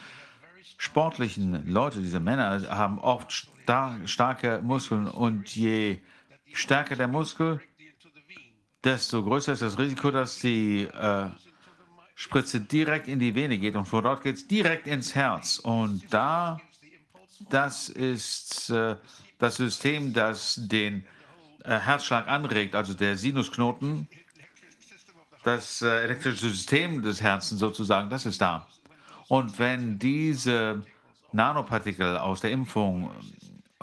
sportlichen 0.79 1.69
Leute, 1.69 2.01
diese 2.01 2.21
Männer, 2.21 2.63
haben 2.71 2.99
oft 2.99 3.49
star 3.63 3.99
starke 4.07 4.61
Muskeln. 4.63 5.07
Und 5.07 5.55
je 5.55 6.01
stärker 6.53 6.97
der 6.97 7.09
Muskel, 7.09 7.61
desto 8.83 9.23
größer 9.25 9.53
ist 9.53 9.63
das 9.63 9.79
Risiko, 9.79 10.11
dass 10.11 10.39
die 10.39 10.83
äh, 10.85 11.29
Spritze 12.15 12.61
direkt 12.61 13.09
in 13.09 13.19
die 13.19 13.35
Vene 13.35 13.59
geht. 13.59 13.77
Und 13.77 13.87
von 13.87 14.05
dort 14.05 14.23
geht 14.23 14.37
es 14.37 14.47
direkt 14.47 14.87
ins 14.87 15.15
Herz. 15.15 15.59
Und 15.59 16.03
da, 16.11 16.61
das 17.51 17.89
ist 17.89 18.71
äh, 18.71 18.97
das 19.39 19.57
System, 19.57 20.13
das 20.13 20.61
den 20.63 21.05
äh, 21.65 21.79
Herzschlag 21.79 22.29
anregt, 22.29 22.75
also 22.75 22.95
der 22.95 23.17
Sinusknoten, 23.17 24.09
das 25.43 25.83
äh, 25.83 26.05
elektrische 26.05 26.49
System 26.49 27.03
des 27.03 27.21
Herzens 27.21 27.61
sozusagen, 27.61 28.09
das 28.11 28.27
ist 28.27 28.41
da. 28.41 28.67
Und 29.29 29.59
wenn 29.59 29.99
diese 29.99 30.85
Nanopartikel 31.33 32.17
aus 32.19 32.41
der 32.41 32.53
Impfung, 32.53 33.11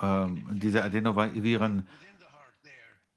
äh, 0.02 0.28
diese 0.52 0.84
Adenoviren 0.84 1.88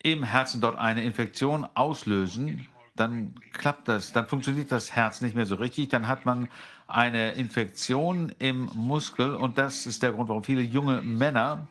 im 0.03 0.23
Herzen 0.23 0.61
dort 0.61 0.79
eine 0.79 1.03
Infektion 1.05 1.67
auslösen, 1.75 2.67
dann 2.97 3.35
klappt 3.53 3.89
das, 3.89 4.13
dann 4.13 4.27
funktioniert 4.27 4.71
das 4.71 4.93
Herz 4.93 5.21
nicht 5.21 5.35
mehr 5.35 5.47
so 5.47 5.57
richtig, 5.57 5.89
dann 5.89 6.07
hat 6.07 6.25
man 6.25 6.49
eine 6.87 7.33
Infektion 7.33 8.33
im 8.39 8.71
Muskel 8.75 9.35
und 9.35 9.59
das 9.59 9.87
ist 9.87 10.03
der 10.03 10.13
Grund, 10.13 10.29
warum 10.29 10.45
viele 10.45 10.63
junge 10.63 11.03
Männer 11.03 11.67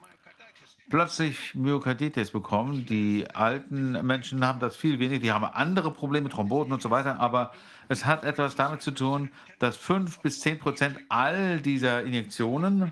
plötzlich 0.89 1.55
Myokarditis 1.55 2.31
bekommen. 2.31 2.85
Die 2.85 3.25
alten 3.33 3.93
Menschen 4.05 4.45
haben 4.45 4.59
das 4.59 4.75
viel 4.75 4.99
weniger, 4.99 5.19
die 5.21 5.31
haben 5.31 5.45
andere 5.45 5.91
Probleme, 5.91 6.29
Thrombosen 6.29 6.73
und 6.73 6.81
so 6.81 6.89
weiter, 6.89 7.19
aber 7.19 7.53
es 7.87 8.05
hat 8.05 8.25
etwas 8.25 8.55
damit 8.55 8.81
zu 8.81 8.91
tun, 8.91 9.31
dass 9.59 9.77
fünf 9.77 10.19
bis 10.19 10.41
zehn 10.41 10.59
Prozent 10.59 10.99
all 11.09 11.61
dieser 11.61 12.03
Injektionen 12.03 12.91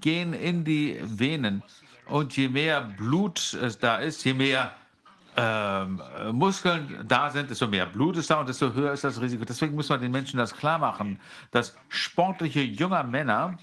gehen 0.00 0.32
in 0.32 0.64
die 0.64 0.98
Venen. 1.02 1.62
Und 2.06 2.36
je 2.36 2.48
mehr 2.48 2.80
Blut 2.82 3.54
es 3.54 3.78
da 3.78 3.96
ist, 3.96 4.24
je 4.24 4.34
mehr 4.34 4.72
ähm, 5.36 6.00
Muskeln 6.32 7.04
da 7.06 7.30
sind, 7.30 7.50
desto 7.50 7.66
mehr 7.66 7.86
Blut 7.86 8.16
ist 8.16 8.30
da 8.30 8.40
und 8.40 8.48
desto 8.48 8.72
höher 8.72 8.92
ist 8.92 9.04
das 9.04 9.20
Risiko. 9.20 9.44
Deswegen 9.44 9.74
muss 9.74 9.88
man 9.88 10.00
den 10.00 10.10
Menschen 10.12 10.38
das 10.38 10.54
klar 10.54 10.78
machen, 10.78 11.20
dass 11.50 11.76
sportliche 11.88 12.62
junge 12.62 13.04
Männer 13.04 13.58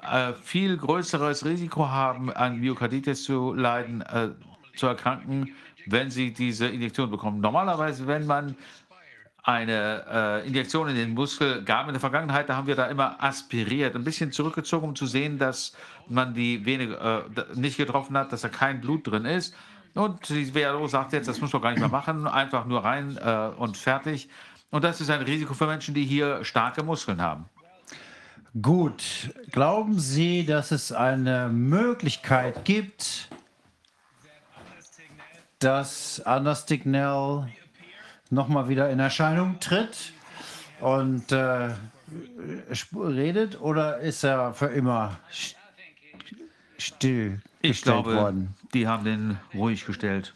äh, 0.00 0.32
viel 0.42 0.76
größeres 0.76 1.44
Risiko 1.44 1.88
haben, 1.88 2.32
an 2.32 2.58
Myokarditis 2.58 3.24
zu 3.24 3.54
leiden, 3.54 4.02
äh, 4.02 4.30
zu 4.76 4.86
erkranken, 4.86 5.54
wenn 5.86 6.10
sie 6.10 6.32
diese 6.32 6.66
Injektion 6.66 7.10
bekommen. 7.10 7.40
Normalerweise, 7.40 8.06
wenn 8.06 8.26
man 8.26 8.56
eine 9.44 10.04
äh, 10.08 10.46
Injektion 10.46 10.88
in 10.88 10.94
den 10.94 11.14
Muskel 11.14 11.62
gab 11.64 11.88
in 11.88 11.94
der 11.94 12.00
Vergangenheit, 12.00 12.48
da 12.48 12.56
haben 12.56 12.68
wir 12.68 12.76
da 12.76 12.86
immer 12.86 13.22
aspiriert, 13.22 13.96
ein 13.96 14.04
bisschen 14.04 14.30
zurückgezogen, 14.30 14.88
um 14.88 14.94
zu 14.94 15.06
sehen, 15.06 15.38
dass 15.38 15.76
man 16.08 16.32
die 16.32 16.64
Vene 16.64 16.94
äh, 17.34 17.58
nicht 17.58 17.76
getroffen 17.76 18.16
hat, 18.16 18.32
dass 18.32 18.42
da 18.42 18.48
kein 18.48 18.80
Blut 18.80 19.06
drin 19.06 19.24
ist. 19.24 19.54
Und 19.94 20.28
die 20.28 20.54
WHO 20.54 20.86
sagt 20.86 21.12
jetzt, 21.12 21.28
das 21.28 21.40
muss 21.40 21.52
man 21.52 21.62
gar 21.62 21.70
nicht 21.70 21.80
mehr 21.80 21.88
machen, 21.88 22.26
einfach 22.26 22.64
nur 22.64 22.84
rein 22.84 23.18
äh, 23.18 23.50
und 23.56 23.76
fertig. 23.76 24.28
Und 24.70 24.84
das 24.84 25.00
ist 25.00 25.10
ein 25.10 25.20
Risiko 25.20 25.52
für 25.52 25.66
Menschen, 25.66 25.94
die 25.94 26.04
hier 26.04 26.44
starke 26.44 26.82
Muskeln 26.82 27.20
haben. 27.20 27.44
Gut, 28.60 29.32
glauben 29.50 29.98
Sie, 29.98 30.44
dass 30.44 30.72
es 30.72 30.92
eine 30.92 31.48
Möglichkeit 31.48 32.64
gibt, 32.64 33.28
dass 35.58 36.20
Anders 36.20 36.66
nochmal 38.30 38.68
wieder 38.68 38.90
in 38.90 38.98
Erscheinung 38.98 39.60
tritt 39.60 40.12
und 40.80 41.32
äh, 41.32 41.70
redet 42.94 43.60
oder 43.60 43.98
ist 43.98 44.24
er 44.24 44.52
für 44.54 44.66
immer 44.66 45.18
still 46.78 47.40
ich 47.60 47.82
glaube, 47.82 48.16
worden? 48.16 48.54
Die 48.74 48.88
haben 48.88 49.04
den 49.04 49.38
ruhig 49.54 49.84
gestellt. 49.84 50.34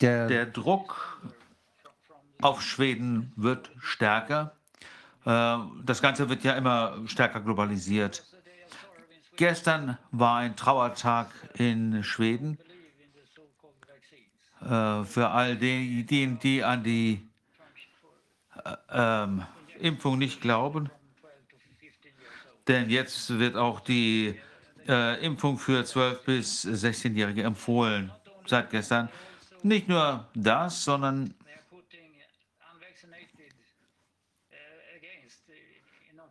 Der, 0.00 0.26
Der 0.26 0.46
Druck 0.46 1.20
auf 2.40 2.60
Schweden 2.62 3.32
wird 3.36 3.70
stärker. 3.78 4.56
Äh, 5.24 5.58
das 5.84 6.02
Ganze 6.02 6.28
wird 6.28 6.42
ja 6.42 6.54
immer 6.54 6.98
stärker 7.06 7.40
globalisiert. 7.40 8.24
Gestern 9.36 9.96
war 10.10 10.38
ein 10.38 10.56
Trauertag 10.56 11.30
in 11.54 12.02
Schweden 12.04 12.58
äh, 14.60 15.04
für 15.04 15.28
all 15.30 15.56
diejenigen, 15.56 16.38
die 16.38 16.64
an 16.64 16.82
die 16.82 17.28
äh, 18.64 18.76
ähm, 18.90 19.46
Impfung 19.78 20.18
nicht 20.18 20.40
glauben. 20.40 20.90
Denn 22.68 22.90
jetzt 22.90 23.38
wird 23.38 23.56
auch 23.56 23.80
die 23.80 24.38
äh, 24.88 25.24
Impfung 25.24 25.58
für 25.58 25.82
12- 25.82 26.24
bis 26.24 26.64
16-Jährige 26.64 27.42
empfohlen, 27.42 28.12
seit 28.46 28.70
gestern. 28.70 29.08
Nicht 29.62 29.88
nur 29.88 30.26
das, 30.34 30.84
sondern 30.84 31.34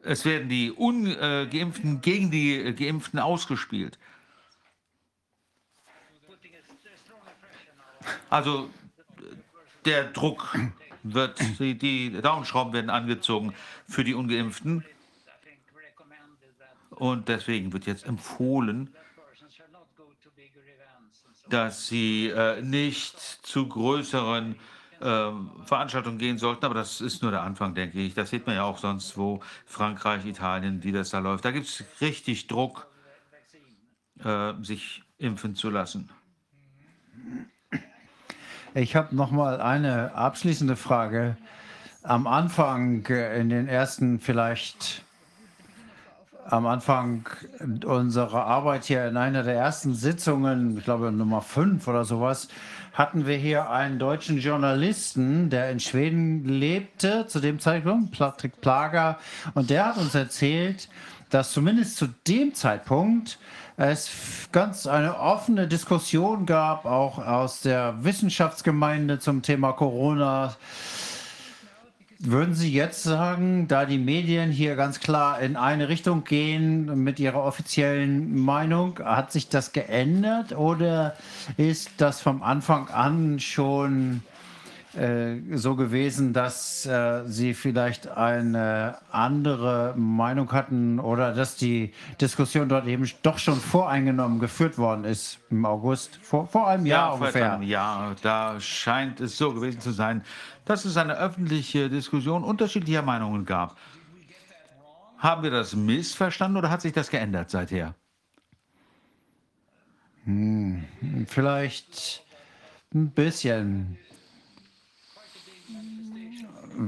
es 0.04 0.26
werden 0.26 0.50
die 0.50 0.72
Ungeimpften 0.72 2.02
gegen 2.02 2.32
die 2.32 2.74
Geimpften 2.76 3.20
ausgespielt. 3.20 3.98
Also 8.30 8.70
der 9.86 10.06
Druck 10.06 10.56
wird, 11.04 11.40
die, 11.60 11.78
die 11.78 12.22
Daumenschrauben 12.22 12.74
werden 12.74 12.90
angezogen 12.90 13.54
für 13.88 14.04
die 14.04 14.14
Ungeimpften. 14.14 14.86
Und 17.02 17.30
deswegen 17.30 17.74
wird 17.74 17.88
jetzt 17.88 18.06
empfohlen, 18.06 18.96
dass 21.50 21.88
sie 21.88 22.28
äh, 22.28 22.62
nicht 22.62 23.20
zu 23.20 23.68
größeren 23.68 24.56
äh, 25.00 25.32
Veranstaltungen 25.66 26.20
gehen 26.20 26.38
sollten. 26.38 26.64
Aber 26.64 26.76
das 26.76 27.02
ist 27.02 27.24
nur 27.24 27.32
der 27.32 27.42
Anfang, 27.42 27.74
denke 27.74 28.00
ich. 28.00 28.14
Das 28.14 28.30
sieht 28.30 28.46
man 28.46 28.56
ja 28.56 28.66
auch 28.66 28.78
sonst 28.78 29.18
wo, 29.18 29.42
Frankreich, 29.66 30.28
Italien, 30.28 30.84
wie 30.84 30.92
das 30.92 31.10
da 31.10 31.18
läuft. 31.18 31.44
Da 31.44 31.50
gibt 31.50 31.66
es 31.66 31.84
richtig 32.02 32.46
Druck, 32.46 32.88
äh, 34.24 34.54
sich 34.62 35.02
impfen 35.18 35.56
zu 35.56 35.72
lassen. 35.72 36.12
Ich 38.76 38.96
habe 38.96 39.16
noch 39.16 39.32
mal 39.32 39.60
eine 39.60 40.14
abschließende 40.14 40.76
Frage. 40.76 41.36
Am 42.04 42.28
Anfang, 42.28 43.04
äh, 43.08 43.40
in 43.40 43.50
den 43.50 43.68
ersten 43.68 44.20
vielleicht 44.20 45.04
am 46.52 46.68
Anfang 46.68 47.28
unserer 47.86 48.46
Arbeit 48.46 48.84
hier 48.86 49.08
in 49.08 49.16
einer 49.16 49.44
der 49.44 49.56
ersten 49.56 49.96
Sitzungen, 49.96 50.78
ich 50.78 50.84
glaube 50.84 51.12
Nummer 51.12 51.42
fünf 51.42 51.88
oder 51.88 52.04
sowas, 52.04 52.50
hatten 52.92 53.26
wir 53.26 53.38
hier 53.38 53.70
einen 53.70 54.00
deutschen 54.00 54.38
Journalisten, 54.38 55.50
der 55.50 55.72
in 55.72 55.80
Schweden 55.80 56.44
lebte 56.44 57.26
zu 57.28 57.40
dem 57.40 57.60
Zeitpunkt, 57.60 58.18
Patrick 58.18 58.60
Plager, 58.60 59.18
und 59.54 59.70
der 59.70 59.88
hat 59.88 59.98
uns 59.98 60.14
erzählt, 60.14 60.90
dass 61.30 61.54
zumindest 61.54 61.96
zu 61.96 62.08
dem 62.28 62.54
Zeitpunkt 62.54 63.40
es 63.78 64.12
ganz 64.52 64.88
eine 64.88 65.18
offene 65.18 65.70
Diskussion 65.70 66.46
gab, 66.46 66.86
auch 66.86 67.18
aus 67.18 67.62
der 67.62 67.96
Wissenschaftsgemeinde 68.04 69.20
zum 69.20 69.42
Thema 69.42 69.72
Corona. 69.72 70.56
Würden 72.24 72.54
Sie 72.54 72.72
jetzt 72.72 73.02
sagen, 73.02 73.68
da 73.68 73.86
die 73.86 73.98
Medien 73.98 74.52
hier 74.52 74.76
ganz 74.76 75.00
klar 75.00 75.40
in 75.40 75.56
eine 75.56 75.90
Richtung 75.90 76.24
gehen 76.24 77.04
mit 77.04 77.20
ihrer 77.20 77.44
offiziellen 77.44 78.38
Meinung, 78.40 79.00
hat 79.00 79.32
sich 79.32 79.50
das 79.50 79.72
geändert 79.72 80.56
oder 80.56 81.16
ist 81.58 81.90
das 81.98 82.22
vom 82.22 82.44
Anfang 82.44 82.90
an 82.90 83.40
schon 83.40 84.22
so 84.94 85.76
gewesen, 85.76 86.34
dass 86.34 86.86
äh, 86.86 87.24
Sie 87.26 87.54
vielleicht 87.54 88.10
eine 88.10 88.98
andere 89.10 89.94
Meinung 89.96 90.52
hatten 90.52 91.00
oder 91.00 91.34
dass 91.34 91.56
die 91.56 91.94
Diskussion 92.20 92.68
dort 92.68 92.88
eben 92.88 93.10
doch 93.22 93.38
schon 93.38 93.56
voreingenommen 93.56 94.40
geführt 94.40 94.78
worden 94.78 95.06
ist 95.06 95.40
im 95.50 95.66
August, 95.66 96.20
vor, 96.22 96.48
vor 96.48 96.68
einem 96.68 96.86
Jahr 96.86 97.10
ja, 97.10 97.14
ungefähr? 97.14 97.54
Einem 97.54 97.64
Jahr, 97.64 98.16
da 98.22 98.60
scheint 98.60 99.22
es 99.22 99.38
so 99.38 99.54
gewesen 99.54 99.80
zu 99.80 99.92
sein, 99.92 100.24
dass 100.66 100.84
es 100.84 100.98
eine 100.98 101.18
öffentliche 101.18 101.90
Diskussion 101.90 102.44
unterschiedlicher 102.44 103.02
Meinungen 103.02 103.46
gab. 103.46 103.78
Haben 105.18 105.44
wir 105.44 105.52
das 105.52 105.74
missverstanden 105.74 106.58
oder 106.58 106.70
hat 106.70 106.82
sich 106.82 106.92
das 106.92 107.10
geändert 107.10 107.50
seither? 107.50 107.96
Hm, 110.26 110.84
vielleicht 111.28 112.24
ein 112.94 113.12
bisschen 113.12 113.98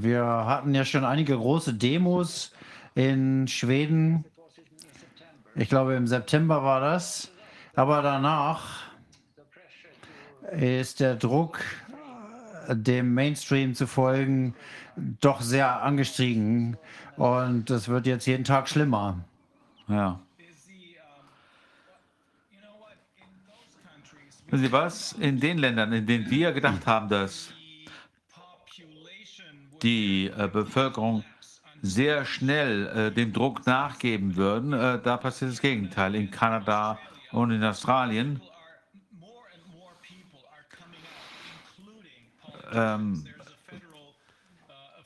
wir 0.02 0.26
hatten 0.26 0.74
ja 0.74 0.86
schon 0.86 1.06
einige 1.06 1.36
große 1.36 1.74
Demos 1.76 2.52
in 2.96 3.48
Schweden. 3.48 4.26
Ich 5.56 5.70
glaube, 5.70 5.94
im 5.94 6.08
September 6.08 6.64
war 6.64 6.82
das. 6.82 7.32
Aber 7.76 8.02
danach 8.02 8.82
ist 10.52 11.00
der 11.00 11.16
Druck, 11.16 11.60
dem 12.70 13.14
Mainstream 13.14 13.76
zu 13.76 13.88
folgen, 13.88 14.56
doch 14.96 15.42
sehr 15.42 15.82
angestiegen. 15.84 16.78
Und 17.18 17.70
es 17.70 17.88
wird 17.88 18.08
jetzt 18.08 18.26
jeden 18.26 18.44
Tag 18.44 18.68
schlimmer. 18.68 19.20
Ja. 19.88 20.20
Wissen 24.48 24.66
Sie 24.66 24.72
was? 24.72 25.14
In 25.14 25.40
den 25.40 25.58
Ländern, 25.58 25.94
in 25.94 26.06
denen 26.06 26.30
wir 26.30 26.52
gedacht 26.52 26.86
haben, 26.86 27.10
dass 27.10 27.54
die 29.84 30.28
äh, 30.28 30.48
Bevölkerung 30.48 31.24
sehr 31.82 32.26
schnell 32.26 32.88
äh, 32.88 33.12
dem 33.12 33.34
Druck 33.34 33.66
nachgeben 33.68 34.36
würden, 34.36 34.74
äh, 34.74 35.00
da 35.02 35.18
passiert 35.18 35.52
das 35.52 35.62
Gegenteil. 35.62 36.16
In 36.16 36.32
Kanada 36.32 36.98
und 37.32 37.52
in 37.52 37.64
Australien 37.64 38.42
ähm, 42.72 43.26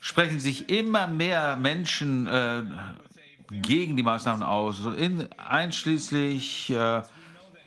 sprechen 0.00 0.38
sich 0.38 0.70
immer 0.70 1.06
mehr 1.06 1.56
Menschen 1.56 2.26
äh, 2.28 2.62
gegen 3.50 3.96
die 3.96 4.02
Maßnahmen 4.02 4.42
aus, 4.42 4.80
in, 4.96 5.28
einschließlich 5.32 6.70
äh, 6.70 7.02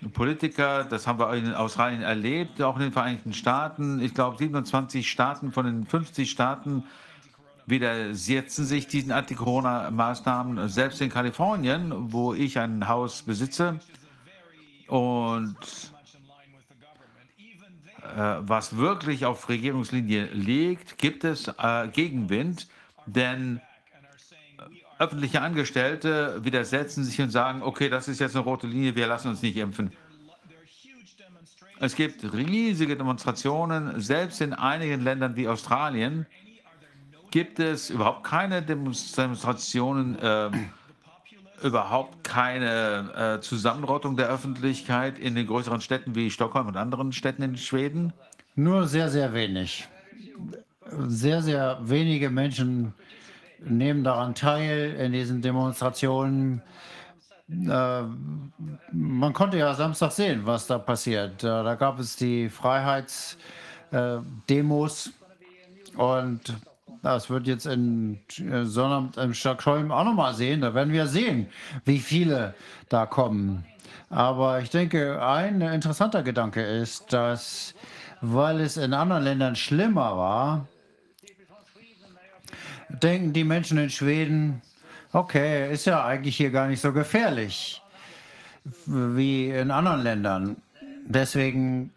Politiker, 0.09 0.83
das 0.83 1.05
haben 1.05 1.19
wir 1.19 1.33
in 1.33 1.53
Australien 1.53 2.01
erlebt, 2.01 2.61
auch 2.61 2.75
in 2.75 2.83
den 2.83 2.91
Vereinigten 2.91 3.33
Staaten. 3.33 4.01
Ich 4.01 4.13
glaube, 4.13 4.37
27 4.37 5.09
Staaten 5.09 5.51
von 5.51 5.65
den 5.65 5.85
50 5.85 6.29
Staaten 6.29 6.83
widersetzen 7.67 8.65
sich 8.65 8.87
diesen 8.87 9.11
Anti-Corona-Maßnahmen. 9.11 10.67
Selbst 10.69 11.01
in 11.01 11.09
Kalifornien, 11.09 12.11
wo 12.11 12.33
ich 12.33 12.57
ein 12.57 12.87
Haus 12.87 13.21
besitze 13.21 13.79
und 14.87 15.55
äh, 18.01 18.35
was 18.39 18.75
wirklich 18.77 19.25
auf 19.25 19.47
Regierungslinie 19.49 20.25
liegt, 20.33 20.97
gibt 20.97 21.23
es 21.23 21.47
äh, 21.47 21.87
Gegenwind, 21.89 22.67
denn 23.05 23.61
öffentliche 25.01 25.41
Angestellte 25.41 26.39
widersetzen 26.43 27.03
sich 27.03 27.19
und 27.19 27.31
sagen, 27.31 27.63
okay, 27.63 27.89
das 27.89 28.07
ist 28.07 28.19
jetzt 28.19 28.35
eine 28.35 28.45
rote 28.45 28.67
Linie, 28.67 28.95
wir 28.95 29.07
lassen 29.07 29.29
uns 29.29 29.41
nicht 29.41 29.57
impfen. 29.57 29.91
Es 31.79 31.95
gibt 31.95 32.23
riesige 32.33 32.95
Demonstrationen, 32.95 33.99
selbst 33.99 34.39
in 34.41 34.53
einigen 34.53 35.01
Ländern 35.01 35.35
wie 35.35 35.47
Australien 35.47 36.27
gibt 37.31 37.59
es 37.59 37.89
überhaupt 37.89 38.23
keine 38.23 38.61
Demonstrationen, 38.61 40.19
äh, 40.19 40.51
überhaupt 41.63 42.23
keine 42.23 43.37
äh, 43.37 43.41
Zusammenrottung 43.41 44.17
der 44.17 44.29
Öffentlichkeit 44.29 45.17
in 45.17 45.33
den 45.33 45.47
größeren 45.47 45.81
Städten 45.81 46.13
wie 46.13 46.29
Stockholm 46.29 46.67
und 46.67 46.77
anderen 46.77 47.11
Städten 47.11 47.41
in 47.41 47.57
Schweden? 47.57 48.13
Nur 48.55 48.87
sehr, 48.87 49.09
sehr 49.09 49.33
wenig. 49.33 49.87
Sehr, 51.07 51.41
sehr 51.41 51.79
wenige 51.81 52.29
Menschen 52.29 52.93
nehmen 53.63 54.03
daran 54.03 54.35
teil 54.35 54.95
in 54.99 55.11
diesen 55.11 55.41
Demonstrationen. 55.41 56.61
Äh, 57.49 58.03
man 58.91 59.33
konnte 59.33 59.57
ja 59.57 59.73
Samstag 59.73 60.11
sehen, 60.11 60.41
was 60.45 60.67
da 60.67 60.77
passiert. 60.77 61.43
Äh, 61.43 61.47
da 61.47 61.75
gab 61.75 61.99
es 61.99 62.15
die 62.15 62.49
Freiheitsdemos 62.49 65.07
äh, 65.07 65.11
und 65.97 66.53
das 67.03 67.29
wird 67.29 67.47
jetzt 67.47 67.65
in 67.65 68.19
Sonnabend 68.63 69.17
im 69.17 69.33
Stockholm 69.33 69.91
auch 69.91 70.03
nochmal 70.03 70.35
sehen. 70.35 70.61
Da 70.61 70.73
werden 70.73 70.93
wir 70.93 71.07
sehen, 71.07 71.47
wie 71.83 71.99
viele 71.99 72.53
da 72.89 73.07
kommen. 73.07 73.65
Aber 74.09 74.61
ich 74.61 74.69
denke, 74.69 75.23
ein 75.25 75.61
interessanter 75.61 76.21
Gedanke 76.21 76.61
ist, 76.61 77.11
dass, 77.11 77.73
weil 78.21 78.59
es 78.59 78.77
in 78.77 78.93
anderen 78.93 79.23
Ländern 79.23 79.55
schlimmer 79.55 80.15
war, 80.15 80.67
denken 83.01 83.33
die 83.33 83.43
Menschen 83.43 83.77
in 83.77 83.89
Schweden, 83.89 84.61
okay, 85.13 85.71
ist 85.71 85.85
ja 85.85 86.05
eigentlich 86.05 86.37
hier 86.37 86.51
gar 86.51 86.67
nicht 86.67 86.81
so 86.81 86.93
gefährlich 86.93 87.81
wie 88.85 89.49
in 89.49 89.71
anderen 89.71 90.01
Ländern. 90.01 90.57
Deswegen 91.05 91.91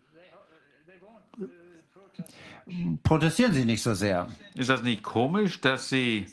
protestieren 3.03 3.53
sie 3.53 3.65
nicht 3.65 3.83
so 3.83 3.95
sehr. 3.95 4.29
Ist 4.55 4.71
das 4.71 4.83
nicht 4.83 5.03
komisch, 5.03 5.61
dass 5.61 5.89
sie 5.89 6.27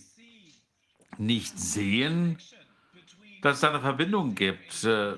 nicht 1.17 1.59
sehen, 1.59 2.37
dass 3.41 3.57
es 3.57 3.63
eine 3.63 3.79
Verbindung 3.79 4.35
gibt 4.35 4.83
äh, 4.83 5.13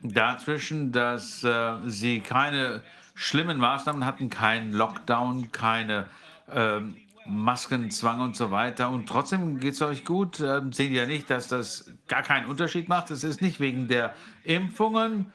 dazwischen, 0.00 0.92
dass 0.92 1.42
äh, 1.42 1.76
sie 1.86 2.20
keine 2.20 2.82
schlimmen 3.14 3.58
Maßnahmen 3.58 4.04
hatten, 4.04 4.30
keinen 4.30 4.72
Lockdown, 4.72 5.50
keine 5.50 6.06
äh, 6.52 6.80
Maskenzwang 7.28 8.20
und 8.20 8.36
so 8.36 8.50
weiter. 8.50 8.90
Und 8.90 9.08
trotzdem 9.08 9.60
geht 9.60 9.74
es 9.74 9.82
euch 9.82 10.04
gut. 10.04 10.40
Ähm, 10.40 10.72
sehen 10.72 10.92
ja 10.92 11.06
nicht, 11.06 11.30
dass 11.30 11.48
das 11.48 11.92
gar 12.08 12.22
keinen 12.22 12.46
Unterschied 12.46 12.88
macht. 12.88 13.10
Es 13.10 13.24
ist 13.24 13.42
nicht 13.42 13.60
wegen 13.60 13.88
der 13.88 14.14
Impfungen, 14.44 15.32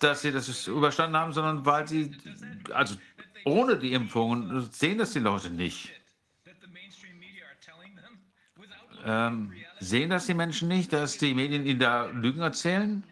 dass 0.00 0.22
sie 0.22 0.32
das 0.32 0.66
überstanden 0.66 1.16
haben, 1.16 1.32
sondern 1.32 1.64
weil 1.64 1.86
sie, 1.86 2.16
also 2.72 2.96
ohne 3.44 3.78
die 3.78 3.92
Impfungen, 3.92 4.68
sehen 4.70 4.98
das 4.98 5.12
die 5.12 5.20
Leute 5.20 5.50
nicht. 5.50 5.92
Ähm, 9.04 9.52
sehen 9.80 10.10
das 10.10 10.26
die 10.26 10.34
Menschen 10.34 10.68
nicht, 10.68 10.92
dass 10.92 11.18
die 11.18 11.34
Medien 11.34 11.66
ihnen 11.66 11.78
da 11.78 12.06
Lügen 12.06 12.40
erzählen? 12.40 13.04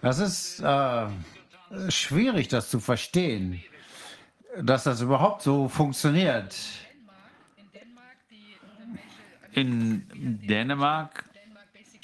Das 0.00 0.18
ist 0.18 0.60
äh, 0.60 1.08
schwierig, 1.88 2.48
das 2.48 2.70
zu 2.70 2.80
verstehen, 2.80 3.62
dass 4.60 4.84
das 4.84 5.00
überhaupt 5.00 5.42
so 5.42 5.68
funktioniert. 5.68 6.56
In 9.52 10.06
Dänemark, 10.14 11.24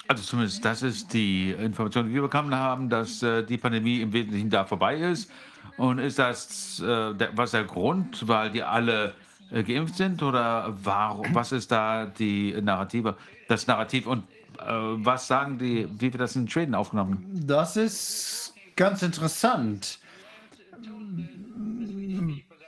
also 0.09 0.23
zumindest 0.23 0.65
das 0.65 0.83
ist 0.83 1.13
die 1.13 1.51
Information, 1.51 2.09
die 2.09 2.15
wir 2.15 2.23
bekommen 2.23 2.55
haben, 2.55 2.89
dass 2.89 3.23
äh, 3.23 3.43
die 3.43 3.59
Pandemie 3.59 4.01
im 4.01 4.13
Wesentlichen 4.13 4.51
da 4.51 4.65
vorbei 4.65 4.97
ist. 4.97 5.31
Und 5.77 5.99
ist 5.99 6.19
das 6.19 6.81
äh, 6.81 7.15
der, 7.15 7.37
was 7.37 7.53
der 7.53 7.65
Grund, 7.65 8.27
weil 8.27 8.51
die 8.51 8.63
alle 8.63 9.15
äh, 9.51 9.63
geimpft 9.63 9.97
sind 9.97 10.23
oder 10.23 10.75
warum, 10.83 11.35
was 11.35 11.53
ist 11.53 11.71
da 11.71 12.07
die 12.07 12.53
Narrative, 12.61 13.17
das 13.49 13.67
Narrativ 13.67 14.07
und 14.07 14.25
was 14.65 15.27
sagen 15.27 15.59
die, 15.59 15.89
wie 15.99 16.13
wird 16.13 16.21
das 16.21 16.37
in 16.37 16.49
Schweden 16.49 16.77
aufgenommen? 16.77 17.27
Das 17.33 17.77
ist 17.77 18.42
ganz 18.77 19.03
interessant. 19.03 19.99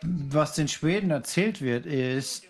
Was 0.02 0.54
den 0.54 0.68
Schweden 0.68 1.10
erzählt 1.10 1.62
wird, 1.62 1.86
ist, 1.86 2.44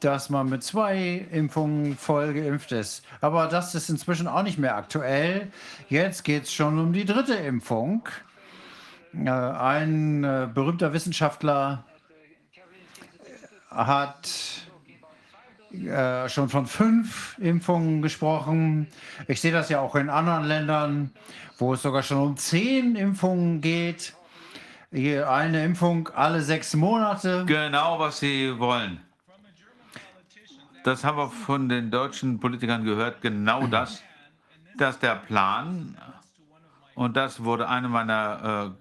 dass 0.00 0.30
man 0.30 0.48
mit 0.48 0.62
zwei 0.62 1.26
Impfungen 1.30 1.96
voll 1.96 2.34
geimpft 2.34 2.72
ist. 2.72 3.04
Aber 3.20 3.46
das 3.46 3.74
ist 3.74 3.88
inzwischen 3.88 4.26
auch 4.26 4.42
nicht 4.42 4.58
mehr 4.58 4.76
aktuell. 4.76 5.50
Jetzt 5.88 6.24
geht 6.24 6.44
es 6.44 6.52
schon 6.52 6.78
um 6.78 6.92
die 6.92 7.04
dritte 7.04 7.34
Impfung. 7.34 8.08
Äh, 9.14 9.30
ein 9.30 10.24
äh, 10.24 10.48
berühmter 10.52 10.92
Wissenschaftler 10.92 11.84
hat 13.70 14.30
äh, 15.72 16.28
schon 16.28 16.48
von 16.48 16.66
fünf 16.66 17.36
Impfungen 17.38 18.02
gesprochen. 18.02 18.88
Ich 19.28 19.40
sehe 19.40 19.52
das 19.52 19.68
ja 19.68 19.80
auch 19.80 19.94
in 19.94 20.08
anderen 20.08 20.44
Ländern, 20.44 21.12
wo 21.60 21.74
es 21.74 21.82
sogar 21.82 22.02
schon 22.02 22.18
um 22.18 22.36
zehn 22.36 22.96
Impfungen 22.96 23.60
geht. 23.60 24.14
Hier 24.92 25.30
eine 25.30 25.64
Impfung 25.64 26.08
alle 26.08 26.42
sechs 26.42 26.74
Monate. 26.74 27.44
Genau, 27.46 27.98
was 27.98 28.18
sie 28.20 28.58
wollen. 28.58 29.00
Das 30.82 31.04
haben 31.04 31.18
wir 31.18 31.28
von 31.28 31.68
den 31.68 31.90
deutschen 31.90 32.40
Politikern 32.40 32.84
gehört, 32.84 33.20
genau 33.20 33.66
das, 33.66 34.02
dass 34.78 34.98
der 34.98 35.16
Plan, 35.16 35.96
und 36.94 37.16
das 37.16 37.44
wurde 37.44 37.68
eine 37.68 37.88
meiner 37.88 38.74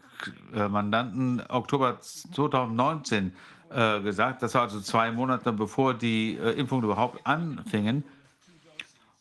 äh, 0.54 0.68
Mandanten 0.68 1.44
Oktober 1.50 2.00
2019 2.00 3.34
äh, 3.70 4.00
gesagt. 4.02 4.42
Das 4.42 4.56
war 4.56 4.64
also 4.64 4.80
zwei 4.80 5.12
Monate 5.12 5.52
bevor 5.52 5.94
die 5.94 6.38
äh, 6.38 6.52
Impfungen 6.52 6.86
überhaupt 6.86 7.26
anfingen. 7.28 8.04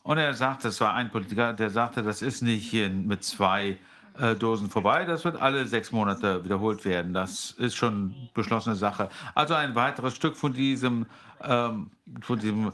Und 0.08 0.16
er 0.16 0.32
sagte, 0.32 0.68
es 0.68 0.80
war 0.80 0.94
ein 0.94 1.10
Politiker, 1.10 1.52
der 1.52 1.68
sagte, 1.68 2.02
das 2.02 2.22
ist 2.22 2.40
nicht 2.40 2.72
mit 2.72 3.22
zwei 3.24 3.76
äh, 4.18 4.34
Dosen 4.34 4.70
vorbei, 4.70 5.04
das 5.04 5.22
wird 5.26 5.38
alle 5.38 5.66
sechs 5.66 5.92
Monate 5.92 6.42
wiederholt 6.46 6.86
werden. 6.86 7.12
Das 7.12 7.50
ist 7.50 7.74
schon 7.74 8.14
beschlossene 8.32 8.74
Sache. 8.74 9.10
Also 9.34 9.52
ein 9.52 9.74
weiteres 9.74 10.16
Stück 10.16 10.34
von 10.34 10.54
diesem, 10.54 11.04
ähm, 11.42 11.90
von 12.22 12.38
diesem 12.38 12.72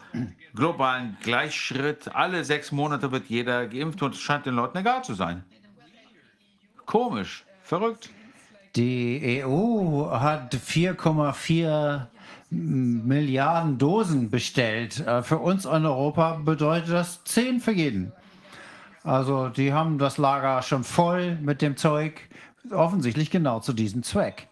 globalen 0.54 1.16
Gleichschritt. 1.24 2.14
Alle 2.14 2.44
sechs 2.44 2.70
Monate 2.70 3.10
wird 3.10 3.26
jeder 3.26 3.66
geimpft 3.66 4.00
und 4.02 4.14
es 4.14 4.20
scheint 4.20 4.46
den 4.46 4.54
Leuten 4.54 4.78
egal 4.78 5.02
zu 5.02 5.14
sein. 5.14 5.42
Komisch, 6.86 7.44
verrückt. 7.64 8.10
Die 8.76 9.42
EU 9.44 10.08
hat 10.08 10.54
4,4 10.54 12.06
Milliarden 12.54 13.78
Dosen 13.78 14.30
bestellt. 14.30 15.00
Äh, 15.00 15.22
für 15.22 15.38
uns 15.38 15.64
in 15.64 15.86
Europa 15.86 16.36
bedeutet 16.36 16.90
das 16.90 17.24
10 17.24 17.60
für 17.60 17.72
jeden. 17.72 18.12
Also 19.02 19.48
die 19.48 19.72
haben 19.72 19.98
das 19.98 20.16
Lager 20.16 20.62
schon 20.62 20.84
voll 20.84 21.36
mit 21.36 21.60
dem 21.60 21.76
Zeug, 21.76 22.20
offensichtlich 22.70 23.30
genau 23.30 23.60
zu 23.60 23.72
diesem 23.72 24.02
Zweck. 24.02 24.48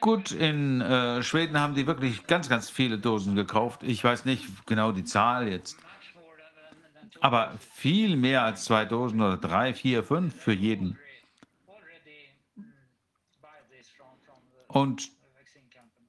Gut, 0.00 0.32
in 0.32 0.80
äh, 0.80 1.22
Schweden 1.22 1.60
haben 1.60 1.74
die 1.74 1.86
wirklich 1.86 2.26
ganz, 2.26 2.48
ganz 2.48 2.70
viele 2.70 2.98
Dosen 2.98 3.34
gekauft. 3.36 3.82
Ich 3.82 4.02
weiß 4.02 4.24
nicht 4.24 4.66
genau 4.66 4.92
die 4.92 5.04
Zahl 5.04 5.48
jetzt. 5.48 5.76
Aber 7.20 7.52
viel 7.74 8.16
mehr 8.16 8.42
als 8.42 8.64
zwei 8.64 8.86
Dosen 8.86 9.20
oder 9.20 9.36
drei, 9.36 9.74
vier, 9.74 10.02
fünf 10.02 10.34
für 10.34 10.54
jeden. 10.54 10.98
Und 14.68 15.10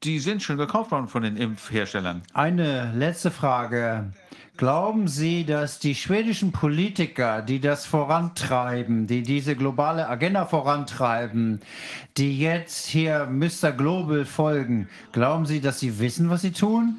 die 0.03 0.19
sind 0.19 0.41
schon 0.41 0.57
gekauft 0.57 0.91
worden 0.91 1.07
von 1.07 1.23
den 1.23 1.37
Impfherstellern. 1.37 2.23
Eine 2.33 2.91
letzte 2.93 3.31
Frage. 3.31 4.11
Glauben 4.57 5.07
Sie, 5.07 5.45
dass 5.45 5.79
die 5.79 5.95
schwedischen 5.95 6.51
Politiker, 6.51 7.41
die 7.41 7.59
das 7.59 7.85
vorantreiben, 7.85 9.07
die 9.07 9.23
diese 9.23 9.55
globale 9.55 10.07
Agenda 10.07 10.45
vorantreiben, 10.45 11.61
die 12.17 12.37
jetzt 12.37 12.85
hier 12.85 13.25
Mr. 13.25 13.71
Global 13.71 14.25
folgen, 14.25 14.87
glauben 15.13 15.45
Sie, 15.45 15.61
dass 15.61 15.79
sie 15.79 15.99
wissen, 15.99 16.29
was 16.29 16.41
sie 16.41 16.51
tun? 16.51 16.97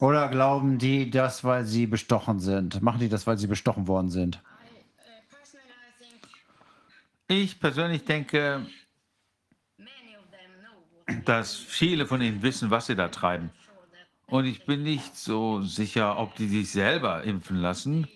Oder 0.00 0.28
glauben 0.28 0.78
die 0.78 1.10
das, 1.10 1.44
weil 1.44 1.64
sie 1.64 1.86
bestochen 1.86 2.40
sind? 2.40 2.82
Machen 2.82 3.00
die 3.00 3.08
das, 3.08 3.26
weil 3.26 3.38
sie 3.38 3.46
bestochen 3.46 3.86
worden 3.86 4.10
sind? 4.10 4.42
Ich 7.28 7.58
persönlich 7.58 8.04
denke, 8.04 8.66
dass 11.24 11.54
viele 11.54 12.06
von 12.06 12.20
ihnen 12.20 12.42
wissen, 12.42 12.70
was 12.70 12.86
sie 12.86 12.96
da 12.96 13.08
treiben. 13.08 13.50
Und 14.26 14.44
ich 14.44 14.66
bin 14.66 14.82
nicht 14.82 15.16
so 15.16 15.62
sicher, 15.62 16.18
ob 16.18 16.34
die 16.34 16.48
sich 16.48 16.70
selber 16.70 17.22
impfen 17.22 17.58
lassen. 17.58 18.08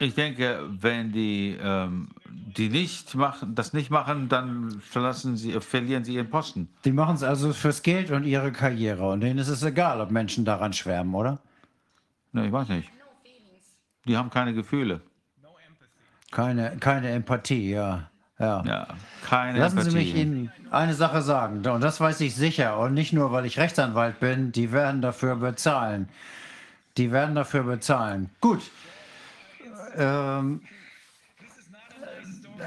Ich 0.00 0.14
denke, 0.14 0.64
wenn 0.68 1.10
die, 1.10 1.56
ähm, 1.60 2.10
die 2.24 2.68
nicht 2.68 3.16
machen, 3.16 3.56
das 3.56 3.72
nicht 3.72 3.90
machen, 3.90 4.28
dann 4.28 4.80
verlassen 4.80 5.36
sie, 5.36 5.52
verlieren 5.60 6.04
sie 6.04 6.14
ihren 6.14 6.30
Posten. 6.30 6.68
Die 6.84 6.92
machen 6.92 7.16
es 7.16 7.24
also 7.24 7.52
fürs 7.52 7.82
Geld 7.82 8.12
und 8.12 8.24
ihre 8.24 8.52
Karriere. 8.52 9.10
Und 9.10 9.20
denen 9.22 9.40
ist 9.40 9.48
es 9.48 9.62
egal, 9.64 10.00
ob 10.00 10.12
Menschen 10.12 10.44
daran 10.44 10.72
schwärmen, 10.72 11.14
oder? 11.14 11.40
Ne, 12.30 12.46
ich 12.46 12.52
weiß 12.52 12.68
nicht. 12.68 12.90
Die 14.06 14.16
haben 14.16 14.30
keine 14.30 14.54
Gefühle. 14.54 15.00
Keine, 16.30 16.76
keine 16.78 17.10
Empathie, 17.10 17.70
ja. 17.70 18.08
Ja. 18.38 18.62
Ja, 18.64 18.86
keine 19.28 19.58
Lassen 19.58 19.80
Sie 19.80 19.88
Empathie. 19.88 19.96
mich 19.96 20.14
Ihnen 20.14 20.52
eine 20.70 20.94
Sache 20.94 21.22
sagen, 21.22 21.66
und 21.66 21.80
das 21.80 22.00
weiß 22.00 22.20
ich 22.20 22.36
sicher, 22.36 22.78
und 22.78 22.94
nicht 22.94 23.12
nur, 23.12 23.32
weil 23.32 23.46
ich 23.46 23.58
Rechtsanwalt 23.58 24.20
bin, 24.20 24.52
die 24.52 24.70
werden 24.70 25.02
dafür 25.02 25.36
bezahlen. 25.36 26.08
Die 26.96 27.10
werden 27.10 27.34
dafür 27.34 27.64
bezahlen. 27.64 28.30
Gut. 28.40 28.62
Ähm, 29.96 30.60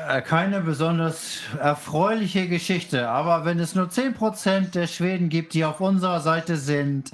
äh, 0.09 0.21
keine 0.21 0.61
besonders 0.61 1.39
erfreuliche 1.59 2.47
Geschichte, 2.47 3.07
aber 3.09 3.45
wenn 3.45 3.59
es 3.59 3.75
nur 3.75 3.87
10% 3.87 4.71
der 4.71 4.87
Schweden 4.87 5.29
gibt, 5.29 5.53
die 5.53 5.63
auf 5.63 5.79
unserer 5.79 6.19
Seite 6.19 6.57
sind 6.57 7.11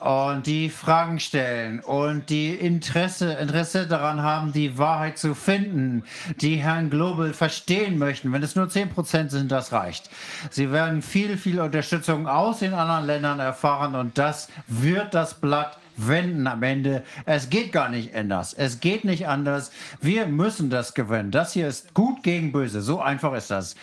und 0.00 0.46
die 0.46 0.68
Fragen 0.68 1.20
stellen 1.20 1.80
und 1.80 2.30
die 2.30 2.54
Interesse, 2.54 3.32
Interesse 3.32 3.86
daran 3.86 4.22
haben, 4.22 4.52
die 4.52 4.78
Wahrheit 4.78 5.18
zu 5.18 5.34
finden, 5.34 6.04
die 6.40 6.56
Herrn 6.56 6.90
Global 6.90 7.32
verstehen 7.32 7.98
möchten, 7.98 8.32
wenn 8.32 8.42
es 8.42 8.56
nur 8.56 8.66
10% 8.66 9.30
sind, 9.30 9.50
das 9.50 9.72
reicht. 9.72 10.10
Sie 10.50 10.70
werden 10.70 11.02
viel, 11.02 11.36
viel 11.36 11.60
Unterstützung 11.60 12.28
aus 12.28 12.60
den 12.60 12.74
anderen 12.74 13.06
Ländern 13.06 13.40
erfahren 13.40 13.94
und 13.94 14.18
das 14.18 14.48
wird 14.66 15.14
das 15.14 15.34
Blatt 15.34 15.78
wenden 15.98 16.46
am 16.46 16.62
Ende. 16.62 17.02
Es 17.26 17.50
geht 17.50 17.72
gar 17.72 17.88
nicht 17.88 18.14
anders. 18.14 18.54
Es 18.54 18.80
geht 18.80 19.04
nicht 19.04 19.26
anders. 19.26 19.72
Wir 20.00 20.26
müssen 20.26 20.70
das 20.70 20.94
gewinnen. 20.94 21.30
Das 21.30 21.52
hier 21.52 21.68
ist 21.68 21.92
gut 21.94 22.22
gegen 22.22 22.52
böse. 22.52 22.80
So 22.80 23.00
einfach 23.00 23.32
ist 23.34 23.50
das. 23.50 23.74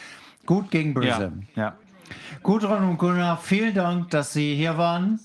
Gut 0.45 0.71
gegen 0.71 0.93
böse. 0.93 1.33
Ja, 1.55 1.63
ja. 1.63 1.75
Gudrun 2.45 2.83
und 2.83 2.97
Gunnar, 2.99 3.39
vielen 3.41 3.73
Dank, 3.73 4.11
dass 4.11 4.31
Sie 4.31 4.55
hier 4.55 4.77
waren. 4.77 5.19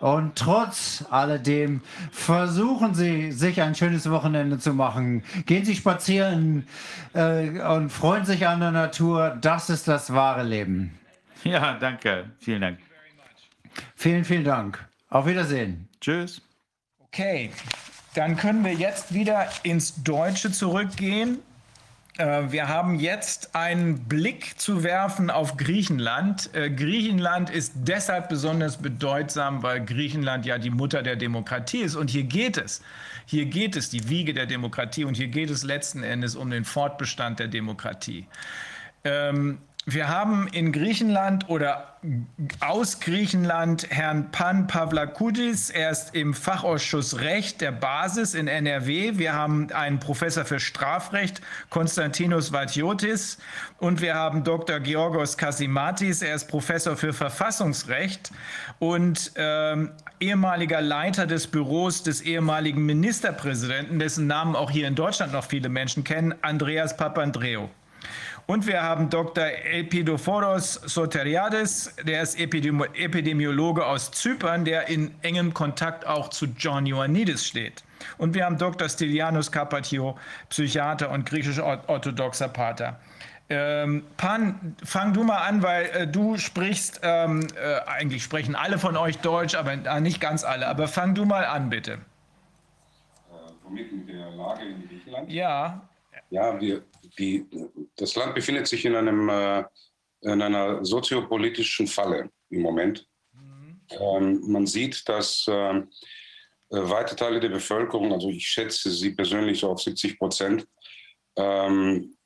Und 0.00 0.36
trotz 0.36 1.06
alledem 1.08 1.80
versuchen 2.12 2.94
Sie, 2.94 3.32
sich 3.32 3.62
ein 3.62 3.74
schönes 3.74 4.10
Wochenende 4.10 4.58
zu 4.58 4.74
machen. 4.74 5.24
Gehen 5.46 5.64
Sie 5.64 5.74
spazieren 5.74 6.68
äh, 7.14 7.60
und 7.60 7.88
freuen 7.88 8.26
sich 8.26 8.46
an 8.46 8.60
der 8.60 8.72
Natur. 8.72 9.38
Das 9.40 9.70
ist 9.70 9.88
das 9.88 10.12
wahre 10.12 10.42
Leben. 10.42 10.98
ja, 11.44 11.78
danke. 11.78 12.26
Vielen 12.40 12.60
Dank. 12.60 12.78
Vielen, 13.94 14.26
vielen 14.26 14.44
Dank. 14.44 14.86
Auf 15.08 15.24
Wiedersehen. 15.24 15.88
Tschüss. 16.02 16.42
Okay, 17.00 17.52
dann 18.12 18.36
können 18.36 18.62
wir 18.62 18.74
jetzt 18.74 19.14
wieder 19.14 19.48
ins 19.62 20.02
Deutsche 20.04 20.52
zurückgehen. 20.52 21.38
Äh, 22.18 22.50
Wir 22.50 22.68
haben 22.68 22.98
jetzt 22.98 23.54
einen 23.54 24.04
Blick 24.04 24.58
zu 24.58 24.82
werfen 24.82 25.30
auf 25.30 25.56
Griechenland. 25.56 26.50
Äh, 26.54 26.70
Griechenland 26.70 27.50
ist 27.50 27.72
deshalb 27.76 28.28
besonders 28.28 28.78
bedeutsam, 28.78 29.62
weil 29.62 29.84
Griechenland 29.84 30.46
ja 30.46 30.58
die 30.58 30.70
Mutter 30.70 31.02
der 31.02 31.16
Demokratie 31.16 31.80
ist. 31.80 31.94
Und 31.94 32.10
hier 32.10 32.24
geht 32.24 32.56
es. 32.56 32.82
Hier 33.26 33.46
geht 33.46 33.76
es, 33.76 33.90
die 33.90 34.08
Wiege 34.08 34.32
der 34.32 34.46
Demokratie. 34.46 35.04
Und 35.04 35.16
hier 35.16 35.28
geht 35.28 35.50
es 35.50 35.62
letzten 35.62 36.02
Endes 36.02 36.36
um 36.36 36.50
den 36.50 36.64
Fortbestand 36.64 37.38
der 37.38 37.48
Demokratie. 37.48 38.26
Ähm, 39.04 39.58
wir 39.88 40.08
haben 40.08 40.48
in 40.48 40.72
Griechenland 40.72 41.48
oder 41.48 41.94
aus 42.58 42.98
Griechenland 42.98 43.86
Herrn 43.88 44.32
Pan 44.32 44.66
Pavlakudis. 44.66 45.70
Er 45.70 45.90
ist 45.90 46.12
im 46.12 46.34
Fachausschuss 46.34 47.20
Recht 47.20 47.60
der 47.60 47.70
Basis 47.70 48.34
in 48.34 48.48
NRW. 48.48 49.16
Wir 49.16 49.34
haben 49.34 49.70
einen 49.70 50.00
Professor 50.00 50.44
für 50.44 50.58
Strafrecht, 50.58 51.40
Konstantinos 51.70 52.52
Vatiotis. 52.52 53.38
Und 53.78 54.00
wir 54.00 54.16
haben 54.16 54.42
Dr. 54.42 54.80
Georgos 54.80 55.36
Kasimatis. 55.36 56.20
Er 56.20 56.34
ist 56.34 56.48
Professor 56.48 56.96
für 56.96 57.12
Verfassungsrecht 57.12 58.32
und 58.80 59.30
ähm, 59.36 59.92
ehemaliger 60.18 60.80
Leiter 60.80 61.28
des 61.28 61.46
Büros 61.46 62.02
des 62.02 62.22
ehemaligen 62.22 62.84
Ministerpräsidenten, 62.84 64.00
dessen 64.00 64.26
Namen 64.26 64.56
auch 64.56 64.72
hier 64.72 64.88
in 64.88 64.96
Deutschland 64.96 65.32
noch 65.32 65.44
viele 65.44 65.68
Menschen 65.68 66.02
kennen, 66.02 66.34
Andreas 66.42 66.96
Papandreou. 66.96 67.68
Und 68.46 68.68
wir 68.68 68.80
haben 68.80 69.10
Dr. 69.10 69.44
Epidophoros 69.44 70.74
Soteriades, 70.74 71.92
der 72.04 72.22
ist 72.22 72.38
Epidemi 72.38 72.84
Epidemiologe 72.94 73.84
aus 73.84 74.12
Zypern, 74.12 74.64
der 74.64 74.88
in 74.88 75.12
engem 75.22 75.52
Kontakt 75.52 76.06
auch 76.06 76.28
zu 76.28 76.46
John 76.56 76.86
Ioannidis 76.86 77.44
steht. 77.44 77.82
Und 78.18 78.34
wir 78.34 78.44
haben 78.44 78.56
Dr. 78.56 78.88
Stylianos 78.88 79.50
Karpatio, 79.50 80.16
Psychiater 80.48 81.10
und 81.10 81.26
griechisch-orthodoxer 81.26 82.48
Pater. 82.48 83.00
Ähm, 83.48 84.04
Pan, 84.16 84.76
fang 84.84 85.12
du 85.12 85.24
mal 85.24 85.38
an, 85.38 85.62
weil 85.62 85.86
äh, 85.86 86.06
du 86.06 86.36
sprichst, 86.36 87.00
ähm, 87.02 87.46
äh, 87.56 87.80
eigentlich 87.88 88.22
sprechen 88.22 88.54
alle 88.54 88.78
von 88.78 88.96
euch 88.96 89.18
Deutsch, 89.18 89.56
aber 89.56 89.72
äh, 89.72 90.00
nicht 90.00 90.20
ganz 90.20 90.44
alle. 90.44 90.68
Aber 90.68 90.86
fang 90.86 91.14
du 91.16 91.24
mal 91.24 91.44
an, 91.46 91.68
bitte. 91.68 91.98
womit 93.64 93.92
mit 93.92 94.08
der 94.08 94.30
Lage 94.30 94.64
in 94.64 94.88
Griechenland? 94.88 95.30
Ja, 95.30 95.80
Ja, 96.30 96.60
wir, 96.60 96.82
die, 97.18 97.46
das 97.96 98.14
Land 98.16 98.34
befindet 98.34 98.66
sich 98.66 98.84
in, 98.84 98.94
einem, 98.94 99.28
äh, 99.28 99.64
in 100.22 100.42
einer 100.42 100.84
soziopolitischen 100.84 101.86
Falle 101.86 102.30
im 102.50 102.62
Moment. 102.62 103.06
Ähm, 103.90 104.40
man 104.50 104.66
sieht, 104.66 105.08
dass 105.08 105.46
äh, 105.48 105.78
äh, 105.78 105.84
weite 106.70 107.14
Teile 107.14 107.40
der 107.40 107.50
Bevölkerung, 107.50 108.12
also 108.12 108.28
ich 108.28 108.46
schätze 108.46 108.90
sie 108.90 109.10
persönlich 109.10 109.60
so 109.60 109.70
auf 109.70 109.80
70 109.80 110.18
Prozent, 110.18 110.66
ähm, 111.36 112.16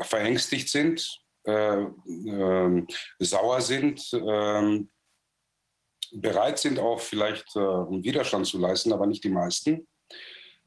verängstigt 0.00 0.68
sind, 0.68 1.20
äh, 1.44 1.84
ähm, 2.06 2.86
sauer 3.18 3.60
sind, 3.60 4.02
ähm, 4.14 4.90
bereit 6.12 6.58
sind 6.58 6.78
auch 6.78 7.00
vielleicht 7.00 7.54
äh, 7.56 7.60
Widerstand 7.60 8.46
zu 8.46 8.58
leisten, 8.58 8.92
aber 8.92 9.06
nicht 9.06 9.24
die 9.24 9.30
meisten. 9.30 9.86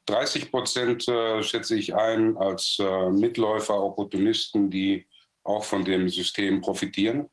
30 0.08 0.52
Prozent 0.52 1.08
äh, 1.08 1.44
schätze 1.44 1.78
ich 1.78 1.94
ein 1.94 2.38
als 2.38 2.78
äh, 2.80 3.10
Mitläufer, 3.10 3.82
Opportunisten, 3.82 4.70
die 4.70 5.06
auch 5.44 5.64
von 5.64 5.84
dem 5.84 6.10
System 6.10 6.62
profitieren. 6.62 7.30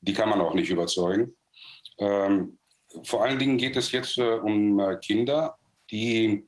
Die 0.00 0.12
kann 0.12 0.28
man 0.28 0.40
auch 0.40 0.54
nicht 0.54 0.70
überzeugen. 0.70 1.36
Ähm, 1.98 2.58
vor 3.04 3.24
allen 3.24 3.38
Dingen 3.38 3.56
geht 3.56 3.76
es 3.76 3.90
jetzt 3.92 4.18
äh, 4.18 4.34
um 4.34 4.80
Kinder, 5.02 5.58
die 5.90 6.46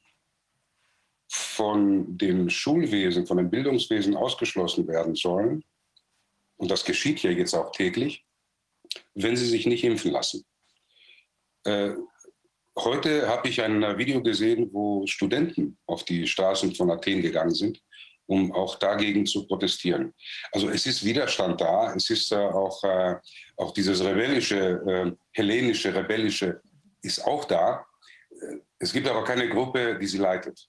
von 1.30 2.18
dem 2.18 2.50
Schulwesen, 2.50 3.26
von 3.26 3.38
dem 3.38 3.50
Bildungswesen 3.50 4.14
ausgeschlossen 4.14 4.86
werden 4.86 5.14
sollen. 5.14 5.64
Und 6.56 6.70
das 6.70 6.84
geschieht 6.84 7.22
ja 7.22 7.30
jetzt 7.30 7.54
auch 7.54 7.72
täglich, 7.72 8.24
wenn 9.14 9.36
sie 9.36 9.46
sich 9.46 9.66
nicht 9.66 9.84
impfen 9.84 10.12
lassen. 10.12 10.44
Heute 12.78 13.28
habe 13.28 13.48
ich 13.48 13.60
ein 13.60 13.82
Video 13.98 14.22
gesehen, 14.22 14.70
wo 14.72 15.06
Studenten 15.06 15.76
auf 15.86 16.04
die 16.04 16.26
Straßen 16.26 16.74
von 16.74 16.90
Athen 16.90 17.20
gegangen 17.20 17.54
sind, 17.54 17.82
um 18.24 18.50
auch 18.52 18.76
dagegen 18.76 19.26
zu 19.26 19.46
protestieren. 19.46 20.14
Also 20.52 20.70
es 20.70 20.86
ist 20.86 21.04
Widerstand 21.04 21.60
da, 21.60 21.92
es 21.94 22.08
ist 22.08 22.32
äh, 22.32 22.36
auch, 22.36 22.82
äh, 22.82 23.16
auch 23.58 23.74
dieses 23.74 24.02
rebellische, 24.02 24.80
äh, 24.86 25.12
hellenische, 25.32 25.94
rebellische 25.94 26.62
ist 27.02 27.22
auch 27.26 27.44
da. 27.44 27.84
Es 28.78 28.90
gibt 28.90 29.06
aber 29.06 29.22
keine 29.22 29.50
Gruppe, 29.50 29.98
die 30.00 30.06
sie 30.06 30.18
leitet. 30.18 30.66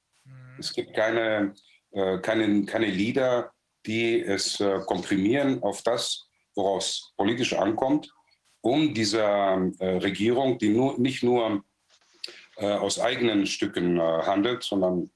Es 0.60 0.74
gibt 0.74 0.94
keine, 0.94 1.54
keine, 2.22 2.66
keine 2.66 2.86
Lieder, 2.86 3.52
die 3.86 4.22
es 4.22 4.62
komprimieren 4.86 5.64
auf 5.64 5.82
das, 5.82 6.28
woraus 6.56 7.14
politisch 7.18 7.54
ankommt, 7.54 8.12
um 8.62 8.94
dieser 8.94 9.58
Regierung, 9.80 10.58
die 10.60 10.70
nur, 10.70 11.00
nicht 11.00 11.24
nur 11.24 11.64
äh, 12.64 12.72
aus 12.72 12.98
eigenen 12.98 13.46
Stücken 13.46 13.98
äh, 13.98 14.02
handelt, 14.02 14.64
sondern 14.64 15.12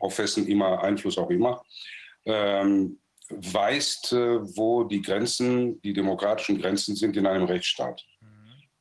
auf 0.00 0.18
wessen 0.18 0.46
immer 0.46 0.82
Einfluss 0.82 1.16
auch 1.16 1.30
immer, 1.30 1.62
ähm, 2.26 3.00
weist, 3.30 4.12
äh, 4.12 4.38
wo 4.56 4.84
die 4.84 5.00
Grenzen, 5.00 5.80
die 5.80 5.94
demokratischen 5.94 6.60
Grenzen 6.60 6.94
sind 6.94 7.16
in 7.16 7.26
einem 7.26 7.44
Rechtsstaat. 7.44 8.04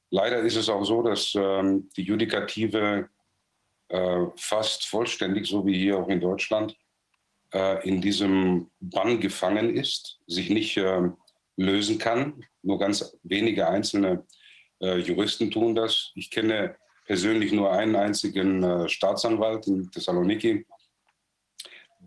Leider 0.09 0.40
ist 0.40 0.57
es 0.57 0.67
auch 0.67 0.83
so, 0.83 1.01
dass 1.01 1.33
ähm, 1.35 1.90
die 1.95 2.03
Judikative 2.03 3.09
äh, 3.88 4.25
fast 4.35 4.85
vollständig, 4.85 5.48
so 5.48 5.66
wie 5.66 5.77
hier 5.77 5.98
auch 5.98 6.09
in 6.09 6.19
Deutschland, 6.19 6.75
äh, 7.53 7.88
in 7.88 8.01
diesem 8.01 8.69
Bann 8.82 9.22
gefangen 9.22 9.75
ist, 9.75 10.19
sich 10.27 10.49
nicht 10.49 10.75
äh, 10.75 11.09
lösen 11.56 11.99
kann. 11.99 12.43
Nur 12.64 12.80
ganz 12.80 13.17
wenige 13.24 13.67
einzelne 13.67 14.25
Juristen 14.80 15.49
tun 15.49 15.74
das. 15.74 16.11
Ich 16.14 16.30
kenne 16.30 16.77
persönlich 17.08 17.53
nur 17.53 17.72
einen 17.72 17.95
einzigen 17.95 18.61
äh, 18.61 18.90
Staatsanwalt 18.90 19.66
in 19.68 19.90
Thessaloniki, 19.90 20.66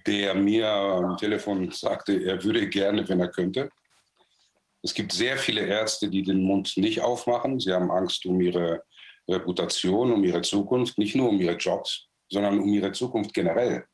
der 0.06 0.34
mir 0.34 0.68
am 0.68 1.16
Telefon 1.16 1.70
sagte, 1.72 2.22
er 2.22 2.42
würde 2.44 2.68
gerne, 2.68 3.08
wenn 3.08 3.20
er 3.20 3.28
könnte. 3.28 3.70
Es 4.82 4.94
gibt 4.94 5.12
sehr 5.12 5.36
viele 5.36 5.66
Ärzte, 5.66 6.08
die 6.08 6.22
den 6.22 6.42
Mund 6.42 6.76
nicht 6.76 7.00
aufmachen. 7.00 7.58
Sie 7.58 7.72
haben 7.72 7.90
Angst 7.90 8.24
um 8.26 8.40
ihre 8.40 8.82
Reputation, 9.28 10.12
um 10.12 10.22
ihre 10.24 10.42
Zukunft, 10.42 10.98
nicht 10.98 11.16
nur 11.16 11.30
um 11.30 11.40
ihre 11.40 11.56
Jobs, 11.56 12.06
sondern 12.28 12.58
um 12.60 12.68
ihre 12.68 12.92
Zukunft 12.92 13.34
generell. 13.34 13.84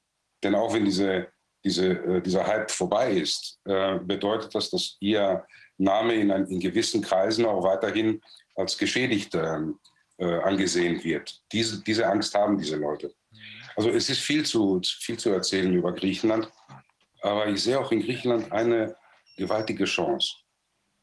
Denn 0.43 0.55
auch 0.55 0.73
wenn 0.75 0.85
diese, 0.85 1.29
diese, 1.65 1.89
äh, 1.91 2.21
dieser 2.21 2.47
Hype 2.47 2.71
vorbei 2.71 3.13
ist, 3.13 3.59
äh, 3.65 3.99
bedeutet 3.99 4.55
das, 4.55 4.71
dass 4.71 4.97
ihr 5.01 5.45
Name 5.79 6.15
in, 6.15 6.31
ein, 6.31 6.47
in 6.47 6.61
gewissen 6.61 7.03
Kreisen 7.03 7.45
auch 7.45 7.63
weiterhin 7.63 8.21
als 8.55 8.79
geschädigt 8.79 9.35
ähm, 9.35 9.79
äh, 10.19 10.41
angesehen 10.41 11.03
wird. 11.05 11.43
Diese, 11.53 11.83
diese 11.83 12.07
Angst 12.07 12.35
haben 12.35 12.59
diese 12.59 12.77
Leute. 12.77 13.13
Also 13.77 13.91
es 13.91 14.09
ist 14.09 14.21
viel 14.21 14.45
zu, 14.45 14.81
viel 14.83 15.19
zu 15.19 15.31
erzählen 15.31 15.73
über 15.75 15.93
Griechenland, 15.93 16.51
aber 17.21 17.47
ich 17.49 17.63
sehe 17.63 17.79
auch 17.79 17.93
in 17.93 18.01
Griechenland 18.01 18.51
eine 18.51 18.97
gewaltige 19.37 19.85
Chance, 19.85 20.35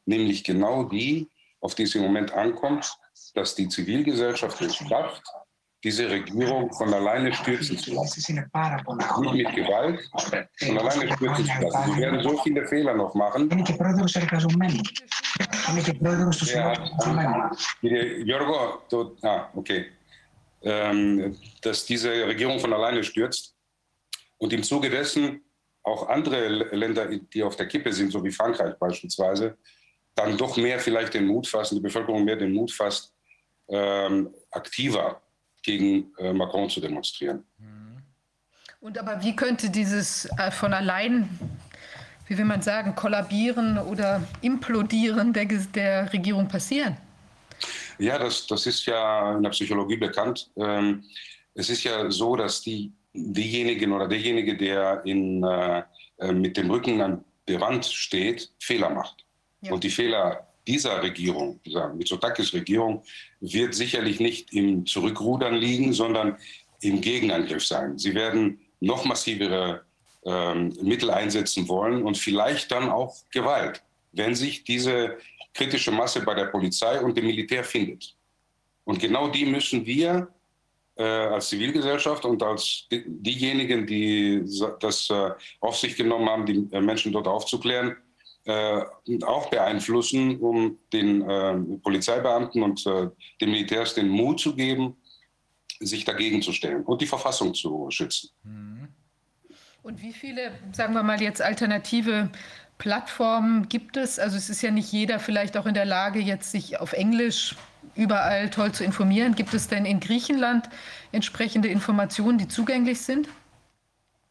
nämlich 0.06 0.42
genau 0.42 0.84
die, 0.84 1.30
auf 1.60 1.74
die 1.74 1.84
es 1.84 1.94
im 1.94 2.02
Moment 2.02 2.32
ankommt, 2.32 2.92
dass 3.34 3.54
die 3.54 3.68
Zivilgesellschaft 3.68 4.60
es 4.60 4.76
schafft, 4.76 5.22
diese 5.84 6.10
Regierung 6.10 6.72
von 6.72 6.92
alleine 6.92 7.32
stürzen 7.32 7.78
zu 7.78 7.92
lassen. 7.94 8.20
Nicht 9.20 9.34
mit 9.34 9.54
Gewalt, 9.54 10.00
von 10.58 10.78
alleine 10.78 11.12
stürzen 11.12 11.44
zu 11.44 11.52
lassen. 11.62 11.92
Sie 11.92 12.00
werden 12.00 12.22
so 12.22 12.38
viele 12.38 12.66
Fehler 12.66 12.94
noch 12.94 13.14
machen. 13.14 13.48
Jorgo, 18.24 18.82
du, 18.90 19.16
ah, 19.22 19.48
okay. 19.54 19.86
Ähm, 20.62 21.36
dass 21.60 21.84
diese 21.84 22.10
Regierung 22.26 22.58
von 22.58 22.72
alleine 22.72 23.04
stürzt 23.04 23.54
und 24.38 24.52
im 24.52 24.62
Zuge 24.62 24.88
dessen 24.88 25.42
auch 25.82 26.08
andere 26.08 26.48
Länder, 26.48 27.06
die 27.06 27.42
auf 27.42 27.56
der 27.56 27.66
Kippe 27.66 27.92
sind, 27.92 28.10
so 28.10 28.24
wie 28.24 28.30
Frankreich 28.30 28.74
beispielsweise, 28.78 29.58
dann 30.14 30.36
doch 30.38 30.56
mehr 30.56 30.78
vielleicht 30.78 31.12
den 31.14 31.26
Mut 31.26 31.46
fassen, 31.46 31.74
die 31.76 31.82
Bevölkerung 31.82 32.24
mehr 32.24 32.36
den 32.36 32.52
Mut 32.52 32.72
fasst, 32.72 33.14
ähm, 33.68 34.34
aktiver 34.50 35.20
gegen 35.62 36.12
äh, 36.18 36.32
Macron 36.32 36.70
zu 36.70 36.80
demonstrieren. 36.80 37.44
Und 38.80 38.98
aber 38.98 39.22
wie 39.22 39.34
könnte 39.34 39.70
dieses 39.70 40.26
äh, 40.38 40.50
von 40.50 40.72
allein, 40.74 41.28
wie 42.26 42.38
will 42.38 42.44
man 42.44 42.62
sagen, 42.62 42.94
kollabieren 42.94 43.78
oder 43.78 44.22
implodieren 44.40 45.32
der, 45.32 45.44
der 45.44 46.12
Regierung 46.12 46.48
passieren? 46.48 46.96
Ja, 47.98 48.18
das, 48.18 48.46
das 48.46 48.66
ist 48.66 48.86
ja 48.86 49.36
in 49.36 49.42
der 49.42 49.50
Psychologie 49.50 49.96
bekannt. 49.96 50.50
Ähm, 50.56 51.04
es 51.54 51.70
ist 51.70 51.84
ja 51.84 52.10
so, 52.10 52.36
dass 52.36 52.62
die, 52.62 52.92
diejenigen 53.12 53.92
oder 53.92 54.08
derjenige, 54.08 54.56
der 54.56 55.02
in, 55.04 55.44
äh, 55.44 55.82
äh 56.18 56.32
mit 56.32 56.56
dem 56.56 56.70
Rücken 56.70 57.00
an 57.00 57.24
der 57.46 57.60
Wand 57.60 57.86
steht, 57.86 58.50
Fehler 58.58 58.90
macht. 58.90 59.24
Ja. 59.60 59.72
Und 59.72 59.84
die 59.84 59.90
Fehler 59.90 60.46
dieser 60.66 61.02
Regierung, 61.02 61.60
dieser 61.64 61.92
Mitsotakis-Regierung, 61.92 63.02
wird 63.40 63.74
sicherlich 63.74 64.18
nicht 64.18 64.52
im 64.52 64.86
Zurückrudern 64.86 65.54
liegen, 65.54 65.92
sondern 65.92 66.36
im 66.80 67.00
Gegenangriff 67.00 67.64
sein. 67.66 67.98
Sie 67.98 68.14
werden 68.14 68.60
noch 68.80 69.04
massivere 69.04 69.82
ähm, 70.24 70.72
Mittel 70.82 71.10
einsetzen 71.10 71.68
wollen 71.68 72.02
und 72.02 72.16
vielleicht 72.16 72.70
dann 72.70 72.88
auch 72.88 73.14
Gewalt, 73.30 73.82
wenn 74.12 74.34
sich 74.34 74.64
diese 74.64 75.18
kritische 75.52 75.90
Masse 75.90 76.20
bei 76.22 76.34
der 76.34 76.46
Polizei 76.46 77.00
und 77.00 77.16
dem 77.16 77.26
Militär 77.26 77.64
findet. 77.64 78.14
Und 78.84 78.98
genau 78.98 79.28
die 79.28 79.46
müssen 79.46 79.86
wir 79.86 80.28
äh, 80.96 81.02
als 81.02 81.48
Zivilgesellschaft 81.48 82.24
und 82.24 82.42
als 82.42 82.86
die, 82.90 83.04
diejenigen, 83.06 83.86
die 83.86 84.44
das 84.80 85.10
äh, 85.10 85.30
auf 85.60 85.76
sich 85.76 85.96
genommen 85.96 86.28
haben, 86.28 86.46
die 86.46 86.68
äh, 86.72 86.80
Menschen 86.80 87.12
dort 87.12 87.26
aufzuklären, 87.26 87.96
äh, 88.44 88.84
auch 89.24 89.48
beeinflussen, 89.48 90.38
um 90.38 90.78
den 90.92 91.22
äh, 91.22 91.56
Polizeibeamten 91.82 92.62
und 92.62 92.86
äh, 92.86 93.08
den 93.40 93.50
Militärs 93.50 93.94
den 93.94 94.08
Mut 94.08 94.40
zu 94.40 94.54
geben, 94.54 94.96
sich 95.80 96.04
dagegen 96.04 96.42
zu 96.42 96.52
stellen 96.52 96.84
und 96.84 97.00
die 97.00 97.06
Verfassung 97.06 97.54
zu 97.54 97.86
schützen. 97.90 98.30
Mhm. 98.42 98.88
Und 99.84 100.00
wie 100.00 100.14
viele, 100.14 100.50
sagen 100.72 100.94
wir 100.94 101.02
mal 101.02 101.20
jetzt, 101.20 101.42
alternative 101.42 102.30
Plattformen 102.78 103.68
gibt 103.68 103.98
es? 103.98 104.18
Also 104.18 104.38
es 104.38 104.48
ist 104.48 104.62
ja 104.62 104.70
nicht 104.70 104.90
jeder 104.90 105.18
vielleicht 105.18 105.58
auch 105.58 105.66
in 105.66 105.74
der 105.74 105.84
Lage, 105.84 106.20
jetzt 106.20 106.50
sich 106.50 106.80
auf 106.80 106.94
Englisch 106.94 107.54
überall 107.94 108.48
toll 108.48 108.72
zu 108.72 108.82
informieren. 108.82 109.34
Gibt 109.34 109.52
es 109.52 109.68
denn 109.68 109.84
in 109.84 110.00
Griechenland 110.00 110.70
entsprechende 111.12 111.68
Informationen, 111.68 112.38
die 112.38 112.48
zugänglich 112.48 113.02
sind? 113.02 113.28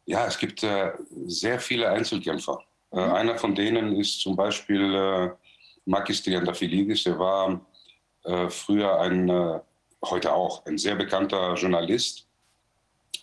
Ja, 0.06 0.26
es 0.26 0.38
gibt 0.38 0.64
äh, 0.64 0.90
sehr 1.26 1.60
viele 1.60 1.88
Einzelkämpfer. 1.88 2.58
Äh, 2.90 2.98
einer 2.98 3.38
von 3.38 3.54
denen 3.54 3.94
ist 3.94 4.22
zum 4.22 4.34
Beispiel 4.34 4.92
äh, 4.92 5.30
Makis 5.84 6.20
Triantafilidis. 6.24 7.06
Er 7.06 7.18
war 7.20 7.64
äh, 8.24 8.48
früher 8.50 9.00
ein, 9.00 9.28
äh, 9.28 9.60
heute 10.04 10.32
auch, 10.32 10.66
ein 10.66 10.78
sehr 10.78 10.96
bekannter 10.96 11.54
Journalist 11.54 12.26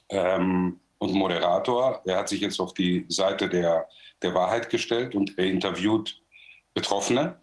ähm, 0.08 0.80
und 1.02 1.14
Moderator. 1.14 2.02
Er 2.06 2.20
hat 2.20 2.30
sich 2.30 2.42
jetzt 2.42 2.60
auf 2.60 2.74
die 2.74 3.06
Seite 3.10 3.50
der, 3.50 3.88
der 4.22 4.34
Wahrheit 4.36 4.70
gestellt 4.70 5.16
und 5.16 5.38
er 5.38 5.46
interviewt 5.46 6.22
Betroffene. 6.76 7.38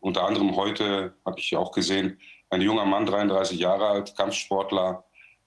Unter 0.00 0.24
anderem 0.24 0.56
heute 0.56 1.14
habe 1.24 1.38
ich 1.38 1.56
auch 1.56 1.70
gesehen, 1.70 2.18
ein 2.50 2.60
junger 2.60 2.84
Mann, 2.84 3.06
33 3.06 3.58
Jahre 3.58 3.86
alt, 3.86 4.16
Kampfsportler, 4.16 5.04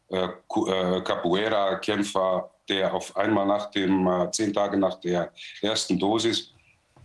äh, 0.10 0.28
äh 0.28 1.02
Capoeira-Kämpfer, 1.02 2.50
der 2.70 2.94
auf 2.94 3.16
einmal 3.18 3.46
nach 3.46 3.70
dem, 3.72 4.08
äh, 4.08 4.32
zehn 4.32 4.54
Tage 4.54 4.78
nach 4.78 4.96
der 5.02 5.34
ersten 5.62 6.00
Dosis 6.00 6.54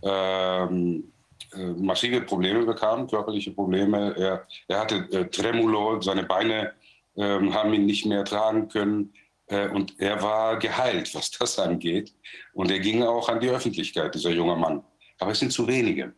ähm, 0.01 1.11
äh, 1.53 1.57
massive 1.57 2.21
Probleme 2.21 2.65
bekam, 2.65 3.07
körperliche 3.07 3.51
Probleme. 3.51 4.15
Er, 4.17 4.47
er 4.69 4.79
hatte 4.79 4.95
äh, 5.11 5.25
Tremulo, 5.25 5.99
seine 6.01 6.23
Beine 6.23 6.73
äh, 7.15 7.51
haben 7.51 7.73
ihn 7.73 7.85
nicht 7.85 8.05
mehr 8.05 8.23
tragen 8.23 8.69
können. 8.69 9.13
Äh, 9.47 9.67
und 9.69 9.99
er 9.99 10.21
war 10.21 10.57
geheilt, 10.57 11.13
was 11.15 11.31
das 11.31 11.59
angeht. 11.59 12.13
Und 12.53 12.71
er 12.71 12.79
ging 12.79 13.03
auch 13.03 13.29
an 13.29 13.39
die 13.39 13.49
Öffentlichkeit, 13.49 14.13
dieser 14.15 14.31
junge 14.31 14.55
Mann. 14.55 14.83
Aber 15.19 15.31
es 15.31 15.39
sind 15.39 15.51
zu 15.51 15.67
wenige. 15.67 16.13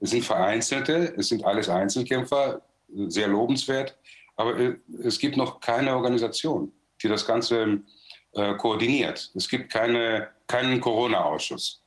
Es 0.00 0.10
sind 0.10 0.24
Vereinzelte, 0.24 1.14
es 1.16 1.28
sind 1.28 1.44
alles 1.44 1.68
Einzelkämpfer, 1.68 2.62
sehr 3.08 3.28
lobenswert. 3.28 3.96
Aber 4.36 4.58
äh, 4.58 4.76
es 5.02 5.18
gibt 5.18 5.36
noch 5.36 5.60
keine 5.60 5.94
Organisation, 5.94 6.72
die 7.02 7.08
das 7.08 7.26
Ganze 7.26 7.82
äh, 8.32 8.54
koordiniert. 8.54 9.30
Es 9.34 9.48
gibt 9.48 9.72
keine, 9.72 10.28
keinen 10.46 10.80
Corona-Ausschuss. 10.80 11.79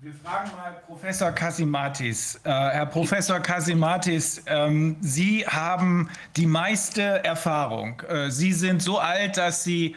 Wir 0.00 0.12
fragen 0.12 0.50
mal 0.54 0.72
Professor 0.86 1.32
Kasimatis. 1.32 2.38
Äh, 2.44 2.50
Herr 2.50 2.84
Professor 2.84 3.40
Kasimatis, 3.40 4.42
ähm, 4.46 4.96
Sie 5.00 5.46
haben 5.46 6.10
die 6.36 6.44
meiste 6.44 7.24
Erfahrung. 7.24 8.02
Äh, 8.02 8.30
Sie 8.30 8.52
sind 8.52 8.82
so 8.82 8.98
alt, 8.98 9.38
dass 9.38 9.64
Sie 9.64 9.96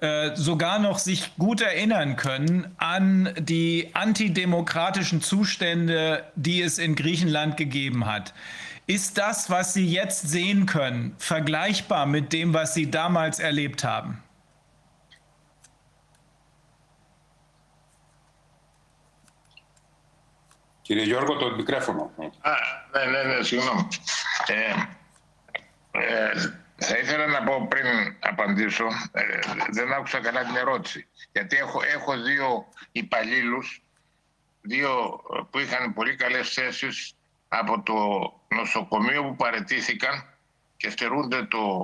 äh, 0.00 0.36
sogar 0.36 0.78
noch 0.78 1.00
sich 1.00 1.36
gut 1.36 1.62
erinnern 1.62 2.14
können 2.14 2.72
an 2.78 3.34
die 3.40 3.90
antidemokratischen 3.92 5.20
Zustände, 5.20 6.22
die 6.36 6.62
es 6.62 6.78
in 6.78 6.94
Griechenland 6.94 7.56
gegeben 7.56 8.06
hat. 8.06 8.32
Ist 8.86 9.18
das, 9.18 9.50
was 9.50 9.74
Sie 9.74 9.86
jetzt 9.86 10.30
sehen 10.30 10.66
können, 10.66 11.16
vergleichbar 11.18 12.06
mit 12.06 12.32
dem, 12.32 12.54
was 12.54 12.74
Sie 12.74 12.88
damals 12.88 13.40
erlebt 13.40 13.82
haben? 13.82 14.22
Κύριε 20.90 21.04
Γιώργο, 21.04 21.36
το 21.36 21.56
μικρόφωνο. 21.56 22.12
Α, 22.40 22.52
ναι, 22.92 23.04
ναι, 23.10 23.34
ναι, 23.34 23.42
συγγνώμη. 23.42 23.88
Ε, 24.46 24.54
ε, 25.90 26.32
θα 26.76 26.98
ήθελα 26.98 27.26
να 27.26 27.42
πω 27.42 27.66
πριν 27.68 28.16
απαντήσω, 28.20 28.84
ε, 29.12 29.22
δεν 29.70 29.92
άκουσα 29.92 30.20
καλά 30.20 30.44
την 30.44 30.56
ερώτηση. 30.56 31.08
Γιατί 31.32 31.56
έχω, 31.56 31.80
έχω 31.96 32.16
δύο 32.16 32.68
υπαλλήλους, 32.92 33.82
δύο 34.60 35.20
που 35.50 35.58
είχαν 35.58 35.94
πολύ 35.94 36.16
καλές 36.16 36.52
θέσεις 36.52 37.14
από 37.48 37.82
το 37.82 37.94
νοσοκομείο 38.56 39.22
που 39.22 39.36
παρετήθηκαν 39.36 40.24
και 40.76 40.90
στερούνται 40.90 41.42
το... 41.42 41.80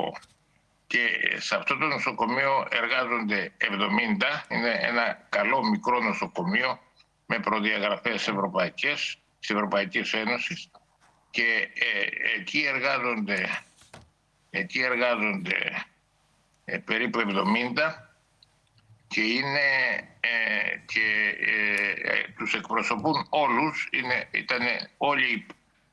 Και 0.86 1.08
σε 1.36 1.56
αυτό 1.56 1.76
το 1.76 1.86
νοσοκομείο 1.86 2.66
εργάζονται 2.70 3.52
70, 3.58 3.64
είναι 4.48 4.78
ένα 4.80 5.26
καλό 5.28 5.64
μικρό 5.64 6.00
νοσοκομείο 6.00 6.80
με 7.26 7.40
προδιαγραφές 7.40 8.28
ευρωπαϊκές, 8.28 9.18
της 9.38 9.50
Ευρωπαϊκής 9.50 10.12
Ένωσης 10.12 10.70
και 11.30 11.68
ε, 11.74 12.38
εκεί 12.38 12.58
εργάζονται, 12.66 13.62
εκεί 14.50 14.80
εργάζονται 14.80 15.84
ε, 16.64 16.78
περίπου 16.78 17.20
70 17.20 17.24
και 19.06 19.20
είναι 19.20 19.58
ε, 20.20 20.76
και 20.86 21.34
ε, 21.40 22.32
τους 22.36 22.54
εκπροσωπούν 22.54 23.26
όλους, 23.28 23.88
είναι, 23.92 24.28
ήταν 24.30 24.62
όλοι 24.96 25.46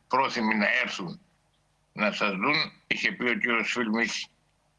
πρόθυμοι 0.08 0.56
να 0.56 0.68
έρθουν 0.84 1.22
να 1.94 2.12
σας 2.12 2.32
δουν. 2.32 2.72
Είχε 2.88 3.12
πει 3.12 3.24
ο 3.24 3.38
κύριος 3.38 3.72
Φίλμich, 3.78 4.28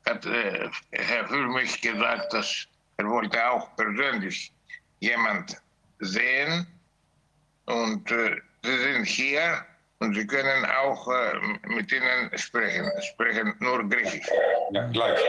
hat 0.05 0.27
äh, 0.27 0.71
Herr 0.91 1.27
Füllmich 1.27 1.81
gesagt, 1.81 2.33
dass 2.33 2.69
er 2.97 3.09
wollte 3.09 3.51
auch 3.51 3.75
persönlich 3.77 4.53
jemand 5.01 5.61
sehen 6.01 6.67
und 7.67 8.11
äh, 8.11 8.37
sie 8.63 8.79
sind 8.79 9.05
hier 9.05 9.65
und 9.99 10.15
sie 10.15 10.27
können 10.27 10.65
auch 10.65 11.09
äh, 11.09 11.33
mit 11.69 11.91
ihnen 11.93 12.31
sprechen, 12.37 12.91
sprechen 13.03 13.55
nur 13.61 13.89
Griechisch. 13.89 14.27
Ja, 14.73 14.87
gleich. 14.89 15.21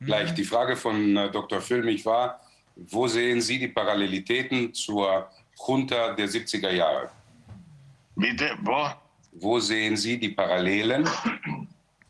gleich. 0.00 0.34
Die 0.34 0.44
Frage 0.44 0.76
von 0.76 1.16
äh, 1.16 1.30
Dr. 1.30 1.60
Füllmich 1.60 2.04
war, 2.04 2.40
wo 2.76 3.06
sehen 3.06 3.40
Sie 3.40 3.58
die 3.58 3.68
Parallelitäten 3.68 4.74
zur 4.74 5.30
Junta 5.66 6.12
der 6.14 6.28
70er 6.28 6.70
Jahre? 6.70 7.10
Bitte, 8.14 8.56
wo? 8.62 8.90
Wo 9.32 9.60
sehen 9.60 9.96
Sie 9.96 10.18
die 10.18 10.30
Parallelen 10.30 11.08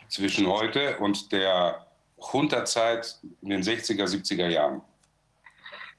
zwischen 0.09 0.47
heute 0.47 0.97
und 0.99 1.31
der 1.33 1.87
Junta-Zeit 2.33 3.17
in 3.43 3.51
den 3.51 3.63
60er, 3.63 4.05
70er 4.05 4.49
Jahren? 4.49 4.83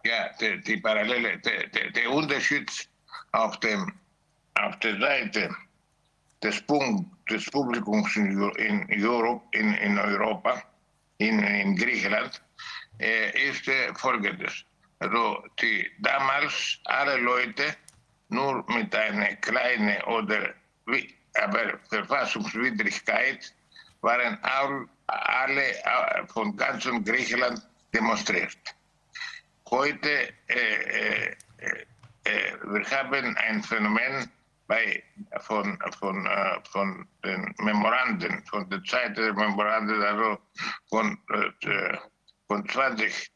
Ja, 0.07 0.29
die, 0.39 0.61
die 0.61 0.77
Parallele, 0.77 1.37
der, 1.39 2.09
Unterschied 2.09 2.71
auf, 3.33 3.59
dem, 3.59 3.91
auf 4.55 4.79
der 4.79 4.97
Seite 4.99 5.53
des, 6.41 6.61
Punkt, 6.61 7.11
des 7.29 7.43
Publikums 7.51 8.15
in, 8.15 8.41
in, 8.51 9.05
Europe, 9.05 9.43
in, 9.51 9.73
in 9.73 9.99
Europa, 9.99 10.63
in, 11.17 11.39
in 11.39 11.75
Griechenland, 11.75 12.41
äh, 12.99 13.49
ist 13.49 13.67
äh, 13.67 13.93
folgendes. 13.95 14.63
Also 14.99 15.43
die 15.61 15.85
damals 15.99 16.79
alle 16.85 17.17
Leute 17.17 17.75
nur 18.29 18.63
mit 18.69 18.95
einer 18.95 19.35
kleinen 19.35 20.01
oder 20.03 20.53
aber 21.33 21.79
Verfassungswidrigkeit 21.89 23.53
waren 24.01 24.37
all, 24.41 24.87
alle 25.07 25.69
äh, 25.83 26.25
von 26.27 26.55
ganzem 26.55 27.03
Griechenland 27.03 27.61
demonstriert. 27.93 28.76
Heute 29.69 30.33
äh, 30.47 30.55
äh, 30.55 31.35
äh, 32.23 32.53
wir 32.63 32.89
haben 32.89 33.35
ein 33.35 33.61
Phänomen 33.61 34.31
bei, 34.65 35.03
von, 35.41 35.77
von, 35.99 36.25
äh, 36.25 36.59
von 36.71 37.05
den 37.25 37.53
Memoranden, 37.57 38.45
von 38.45 38.69
der 38.69 38.81
Zeit 38.85 39.17
der 39.17 39.33
Memoranden, 39.33 40.01
also 40.01 40.39
von, 40.89 41.17
äh, 41.33 41.97
von 42.47 42.65
2012, 42.69 43.27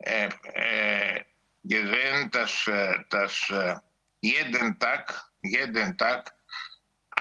äh, 0.00 0.28
äh, 0.54 1.24
gesehen, 1.64 2.30
dass, 2.32 2.66
äh, 2.66 2.98
dass 3.08 3.48
äh, 3.48 3.74
jeden 4.20 4.78
Tag, 4.78 5.18
jeden 5.42 5.96
Tag 5.96 6.34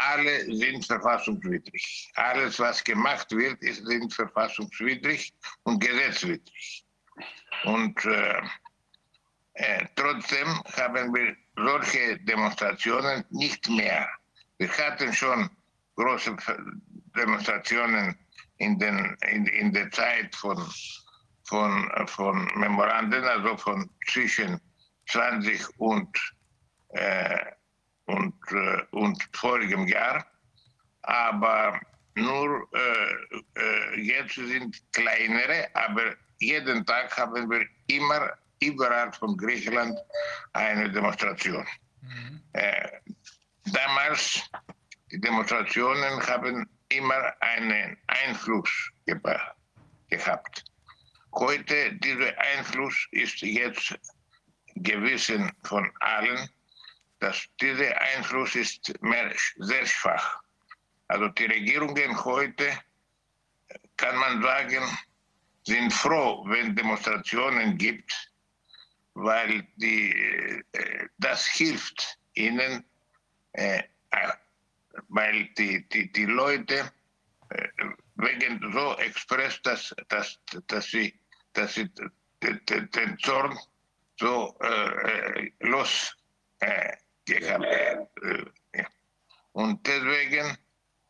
alle 0.08 0.46
sind 0.56 0.86
verfassungswidrig. 0.86 2.12
Alles, 2.16 2.60
was 2.60 2.84
gemacht 2.84 3.32
wird, 3.32 3.62
ist 3.62 3.86
sind 3.86 4.14
verfassungswidrig 4.14 5.34
und 5.64 5.80
gesetzwidrig. 5.80 6.86
Und 7.66 8.06
äh, 8.06 8.42
äh, 9.54 9.86
trotzdem 9.96 10.48
haben 10.78 11.14
wir 11.14 11.36
solche 11.56 12.18
Demonstrationen 12.20 13.26
nicht 13.30 13.68
mehr. 13.70 14.08
Wir 14.58 14.70
hatten 14.78 15.14
schon 15.14 15.50
große 15.96 16.36
Demonstrationen 17.18 18.18
in, 18.58 18.80
den, 18.80 19.18
in, 19.30 19.46
in 19.48 19.74
der 19.74 19.92
Zeit 19.92 20.34
von, 20.36 20.58
von, 21.44 21.92
von 22.08 22.46
Memoranden, 22.56 23.24
also 23.24 23.58
von 23.58 23.90
zwischen 24.08 24.62
20 25.08 25.80
und, 25.80 26.18
äh, 26.90 27.52
und, 28.10 28.34
äh, 28.52 28.82
und 28.92 29.18
vorigem 29.34 29.88
Jahr. 29.88 30.26
Aber 31.04 31.80
nur 32.16 32.68
äh, 32.74 33.60
äh, 33.60 34.02
jetzt 34.02 34.36
sind 34.36 34.82
kleinere, 34.92 35.68
aber 35.74 36.16
jeden 36.40 36.86
Tag 36.86 37.16
haben 37.18 37.50
wir 37.50 37.66
immer 37.88 38.32
überall 38.60 39.12
von 39.14 39.38
Griechenland 39.38 39.98
eine 40.54 40.92
Demonstration. 40.92 41.66
Äh, 42.54 42.90
damals, 43.66 44.50
die 45.12 45.20
Demonstrationen 45.22 46.26
haben 46.28 46.68
immer 46.90 47.34
einen 47.42 47.98
Einfluss 48.08 48.70
gehabt. 50.10 50.64
Heute, 51.34 51.94
dieser 51.94 52.38
Einfluss 52.40 53.08
ist 53.12 53.42
jetzt 53.42 53.96
gewissen 54.76 55.52
von 55.64 55.92
allen, 56.00 56.50
dass 57.20 57.46
dieser 57.62 58.00
Einfluss 58.02 58.56
ist 58.56 58.94
mehr, 59.02 59.34
sehr 59.58 59.86
schwach. 59.86 60.42
Also 61.08 61.28
die 61.30 61.46
Regierungen 61.46 62.24
heute, 62.24 62.72
kann 63.98 64.16
man 64.18 64.42
sagen, 64.42 64.84
sind 65.64 65.94
froh, 65.94 66.44
wenn 66.48 66.76
Demonstrationen 66.76 67.78
gibt, 67.78 68.32
weil 69.14 69.68
die, 69.76 70.12
äh, 70.72 71.08
das 71.18 71.46
hilft 71.48 72.18
ihnen, 72.34 72.84
äh, 73.54 73.84
weil 75.10 75.46
die, 75.58 75.88
die, 75.90 76.12
die 76.12 76.26
Leute 76.26 76.92
äh, 77.50 77.68
wegen 78.16 78.72
so 78.72 78.98
express, 78.98 79.62
dass, 79.64 79.96
dass, 80.08 80.40
dass 80.68 80.86
sie, 80.86 81.20
dass 81.54 81.74
sie 81.76 81.90
den, 82.42 83.18
Zorn 83.20 83.58
so 84.18 84.58
äh, 84.62 85.52
los 85.60 86.16
äh, 86.60 86.96
ja. 87.30 88.86
Und 89.54 89.86
deswegen, 89.86 90.58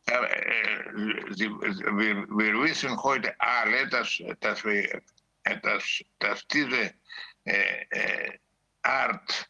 äh, 0.06 0.14
äh, 0.14 0.94
wir, 0.94 2.26
wir 2.28 2.62
wissen 2.62 3.00
heute 3.02 3.34
alle, 3.40 3.88
dass, 3.88 4.20
dass, 4.40 4.64
wir, 4.64 5.02
äh, 5.44 5.60
dass, 5.60 6.02
dass 6.18 6.46
diese 6.48 6.94
äh, 7.44 7.84
äh, 7.90 8.38
Art 8.82 9.48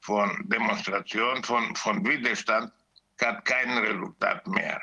von 0.00 0.44
Demonstration, 0.48 1.42
von, 1.44 1.74
von 1.76 2.04
Widerstand 2.06 2.72
hat 3.20 3.44
kein 3.44 3.78
Resultat 3.78 4.46
mehr. 4.46 4.80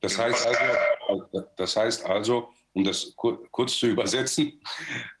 Das 0.00 0.18
heißt 0.18 0.46
also, 0.46 1.50
das 1.56 1.76
heißt 1.76 2.04
also 2.06 2.52
um 2.72 2.84
das 2.84 3.14
kur- 3.16 3.46
kurz 3.50 3.78
zu 3.78 3.86
übersetzen, 3.86 4.60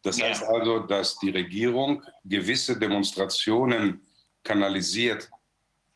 das 0.02 0.18
Ja. 0.18 0.26
heißt 0.28 0.44
also, 0.44 0.80
dass 0.80 1.18
die 1.18 1.30
Regierung 1.30 2.02
gewisse 2.24 2.78
Demonstrationen 2.78 4.06
kanalisiert 4.44 5.30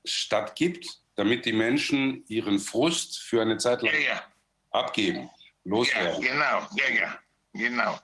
stattgibt, 0.05 0.87
damit 1.17 1.45
die 1.45 1.53
Menschen 1.53 2.25
ihren 2.29 2.59
Frust 2.59 3.19
für 3.21 3.43
eine 3.43 3.59
Zeit 3.59 3.83
lang 3.83 3.93
Ja, 3.95 4.01
ja. 4.01 4.23
abgeben, 4.71 5.23
Ja, 5.25 5.31
loswerden. 5.65 6.23
genau, 6.23 6.67
ja, 6.77 6.89
ja, 6.95 7.19
genau. 7.53 7.99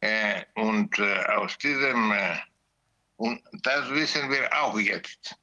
Äh, 0.00 0.44
und 0.54 0.98
äh, 0.98 1.24
aus 1.36 1.56
diesem, 1.58 2.10
äh, 2.12 2.36
und 3.16 3.40
das 3.62 3.88
wissen 3.90 4.28
wir 4.30 4.52
auch 4.60 4.76
jetzt. 4.78 5.36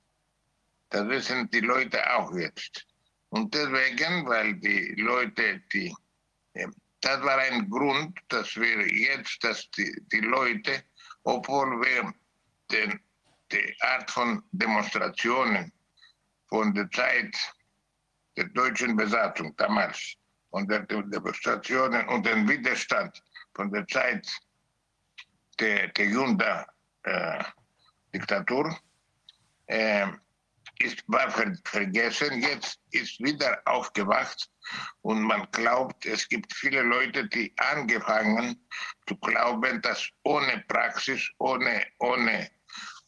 Das 0.89 1.07
wissen 1.07 1.49
die 1.51 1.61
Leute 1.61 1.99
auch 2.13 2.33
jetzt. 2.35 2.85
Und 3.29 3.53
deswegen, 3.53 4.25
weil 4.27 4.55
die 4.55 4.95
Leute, 4.97 5.61
die, 5.71 5.95
äh, 6.53 6.67
das 6.99 7.21
war 7.21 7.37
ein 7.37 7.69
Grund, 7.69 8.19
dass 8.27 8.55
wir 8.57 8.85
jetzt, 8.93 9.41
dass 9.43 9.69
die, 9.71 9.95
die 10.11 10.19
Leute, 10.19 10.83
obwohl 11.23 11.79
wir 11.79 12.13
den, 12.71 12.99
die 13.51 13.75
Art 13.81 14.09
von 14.11 14.43
Demonstrationen 14.51 15.71
von 16.47 16.73
der 16.73 16.89
Zeit 16.91 17.35
der 18.37 18.45
deutschen 18.45 18.95
Besatzung 18.95 19.53
damals 19.57 20.15
und 20.51 20.71
der 20.71 20.81
Demonstrationen 20.81 22.07
und 22.09 22.25
den 22.25 22.47
Widerstand 22.47 23.21
von 23.53 23.71
der 23.71 23.85
Zeit 23.87 24.27
der, 25.59 25.87
der 25.89 26.05
Junta-Diktatur 26.05 28.79
äh, 29.67 30.07
ist 30.79 31.03
war 31.07 31.29
ver 31.29 31.53
vergessen. 31.65 32.41
Jetzt 32.41 32.79
ist 32.91 33.19
wieder 33.19 33.61
aufgewacht 33.65 34.49
und 35.01 35.21
man 35.21 35.47
glaubt, 35.51 36.05
es 36.05 36.27
gibt 36.27 36.53
viele 36.53 36.81
Leute, 36.81 37.27
die 37.27 37.53
angefangen 37.57 38.65
zu 39.07 39.15
glauben, 39.17 39.81
dass 39.81 40.09
ohne 40.23 40.63
Praxis, 40.67 41.29
ohne, 41.37 41.85
ohne, 41.99 42.49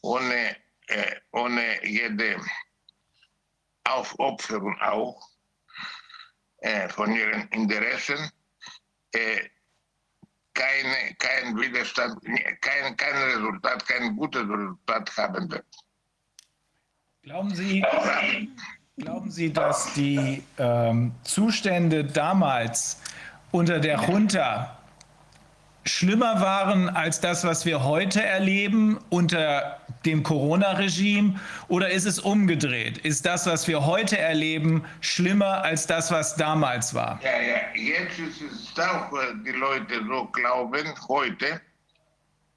ohne, 0.02 0.56
äh, 0.88 1.16
ohne 1.32 1.86
jede 1.86 2.40
Aufopferung 3.84 4.78
auch 4.80 5.28
äh, 6.58 6.88
von 6.88 7.14
ihren 7.14 7.48
Interessen 7.48 8.30
äh, 9.12 9.48
keine, 10.54 11.14
kein 11.18 11.56
Widerstand, 11.56 12.22
kein, 12.60 12.96
kein 12.96 13.22
Resultat, 13.22 13.86
kein 13.86 14.16
gutes 14.16 14.42
Resultat 14.42 15.16
haben 15.16 15.50
wird. 15.50 15.64
Glauben 17.22 17.54
Sie, 17.54 17.84
glauben 18.96 19.30
Sie, 19.30 19.52
dass 19.52 19.94
die 19.94 20.42
ähm, 20.58 21.12
Zustände 21.22 22.04
damals 22.04 23.00
unter 23.52 23.78
der 23.78 24.00
Junta 24.00 24.76
schlimmer 25.84 26.40
waren 26.40 26.88
als 26.88 27.20
das, 27.20 27.44
was 27.44 27.64
wir 27.64 27.84
heute 27.84 28.22
erleben 28.22 28.98
unter 29.08 29.80
dem 30.04 30.22
Corona-Regime 30.22 31.40
oder 31.68 31.90
ist 31.90 32.04
es 32.04 32.18
umgedreht? 32.18 32.98
Ist 32.98 33.26
das, 33.26 33.46
was 33.46 33.66
wir 33.68 33.86
heute 33.86 34.18
erleben, 34.18 34.84
schlimmer 35.00 35.62
als 35.62 35.86
das, 35.86 36.10
was 36.10 36.36
damals 36.36 36.94
war? 36.94 37.20
Ja, 37.22 37.40
ja, 37.40 37.60
jetzt 37.74 38.18
ist 38.18 38.40
es 38.40 38.78
auch, 38.78 39.12
äh, 39.12 39.34
die 39.44 39.52
Leute 39.52 40.04
so 40.06 40.26
glauben, 40.26 40.94
heute, 41.08 41.60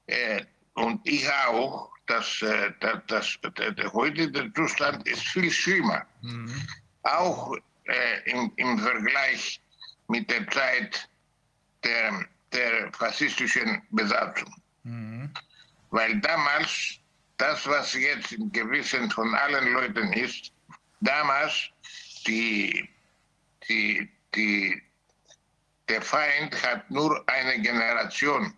äh, 0.06 0.42
und 0.74 1.00
ich 1.04 1.28
auch, 1.48 1.90
dass, 2.06 2.42
äh, 2.42 2.72
dass, 2.80 3.00
dass, 3.06 3.38
dass 3.54 3.92
heute 3.92 4.30
der 4.30 4.52
Zustand 4.54 5.06
ist 5.08 5.26
viel 5.28 5.50
schlimmer. 5.50 6.06
Mhm. 6.22 6.50
Auch 7.02 7.56
äh, 7.84 8.30
im, 8.30 8.52
im 8.56 8.78
Vergleich 8.78 9.60
mit 10.08 10.30
der 10.30 10.48
Zeit 10.50 11.08
der, 11.84 12.24
der 12.52 12.92
faschistischen 12.92 13.82
Besatzung. 13.90 14.54
Mhm. 14.84 15.30
Weil 15.90 16.20
damals, 16.20 16.98
das, 17.36 17.66
was 17.66 17.94
jetzt 17.94 18.32
im 18.32 18.50
Gewissen 18.52 19.10
von 19.10 19.34
allen 19.34 19.72
Leuten 19.72 20.12
ist, 20.12 20.52
damals 21.00 21.70
die, 22.26 22.88
die, 23.68 24.08
die, 24.34 24.82
der 25.88 26.02
Feind 26.02 26.62
hat 26.62 26.90
nur 26.90 27.22
eine 27.28 27.60
Generation 27.60 28.52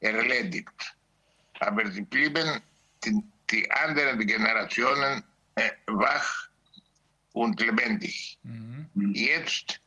erledigt. 0.00 0.96
Aber 1.60 1.88
sie 1.90 2.02
blieben 2.02 2.60
die, 3.04 3.22
die 3.50 3.70
anderen 3.70 4.26
Generationen 4.26 5.22
äh, 5.54 5.70
wach 5.86 6.48
und 7.32 7.60
lebendig. 7.60 8.38
Mhm. 8.42 9.14
Jetzt, 9.14 9.80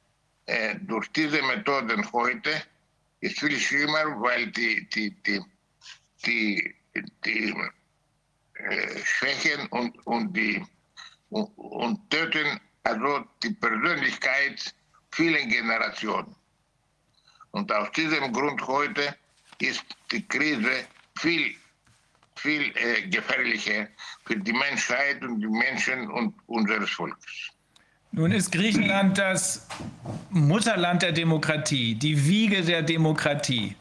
äh, 0.45 0.76
durch 0.82 1.11
diese 1.11 1.42
Methoden 1.42 2.10
heute, 2.11 2.64
ist 3.19 3.40
viel 3.40 3.60
schlimmer, 3.60 4.22
weil 4.22 4.48
die, 4.48 4.88
die, 4.90 5.11
die, 5.24 5.42
die, 6.26 6.76
die 7.26 7.53
schwächen 9.03 9.67
und, 9.67 9.95
und, 10.06 10.35
die, 10.35 10.64
und, 11.30 11.50
und 11.58 12.09
töten 12.09 12.59
also 12.85 13.25
die 13.43 13.51
Persönlichkeit 13.51 14.74
vieler 15.11 15.45
Generationen. 15.45 16.35
Und 17.51 17.72
aus 17.72 17.92
diesem 17.93 18.32
Grund 18.32 18.61
heute 18.67 19.16
ist 19.59 19.84
die 20.11 20.25
Krise 20.27 20.85
viel, 21.17 21.56
viel 22.35 22.72
äh, 22.75 23.08
gefährlicher 23.08 23.88
für 24.25 24.38
die 24.38 24.53
Menschheit 24.53 25.24
und 25.24 25.40
die 25.40 25.48
Menschen 25.48 26.11
und 26.11 26.35
unseres 26.48 26.90
Volkes. 26.92 27.50
Nun 28.11 28.32
ist 28.32 28.51
Griechenland 28.51 29.17
das 29.17 29.67
Mutterland 30.30 31.01
der 31.01 31.11
Demokratie, 31.11 31.95
die 31.95 32.25
Wiege 32.25 32.61
der 32.61 32.82
Demokratie. 32.82 33.75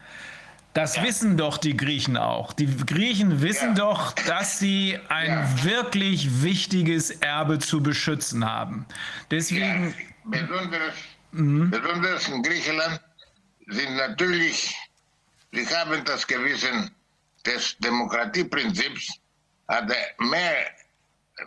Das 0.74 0.96
ja. 0.96 1.04
wissen 1.04 1.36
doch 1.36 1.56
die 1.56 1.76
Griechen 1.76 2.16
auch. 2.16 2.52
Die 2.52 2.66
Griechen 2.66 3.40
wissen 3.40 3.70
ja. 3.70 3.74
doch, 3.74 4.12
dass 4.12 4.58
sie 4.58 4.98
ein 5.08 5.28
ja. 5.30 5.64
wirklich 5.64 6.42
wichtiges 6.42 7.10
Erbe 7.10 7.60
zu 7.60 7.80
beschützen 7.82 8.44
haben. 8.44 8.84
Deswegen. 9.30 9.94
Besonders, 10.24 10.94
mhm. 11.30 11.70
besonders 11.70 12.28
in 12.28 12.42
Griechenland 12.42 13.00
sind 13.68 13.96
natürlich, 13.96 14.74
sie 15.52 15.66
haben 15.68 16.04
das 16.04 16.26
Gewissen 16.26 16.90
des 17.46 17.76
Demokratieprinzips, 17.78 19.20
aber 19.68 19.94
mehr, 20.18 20.70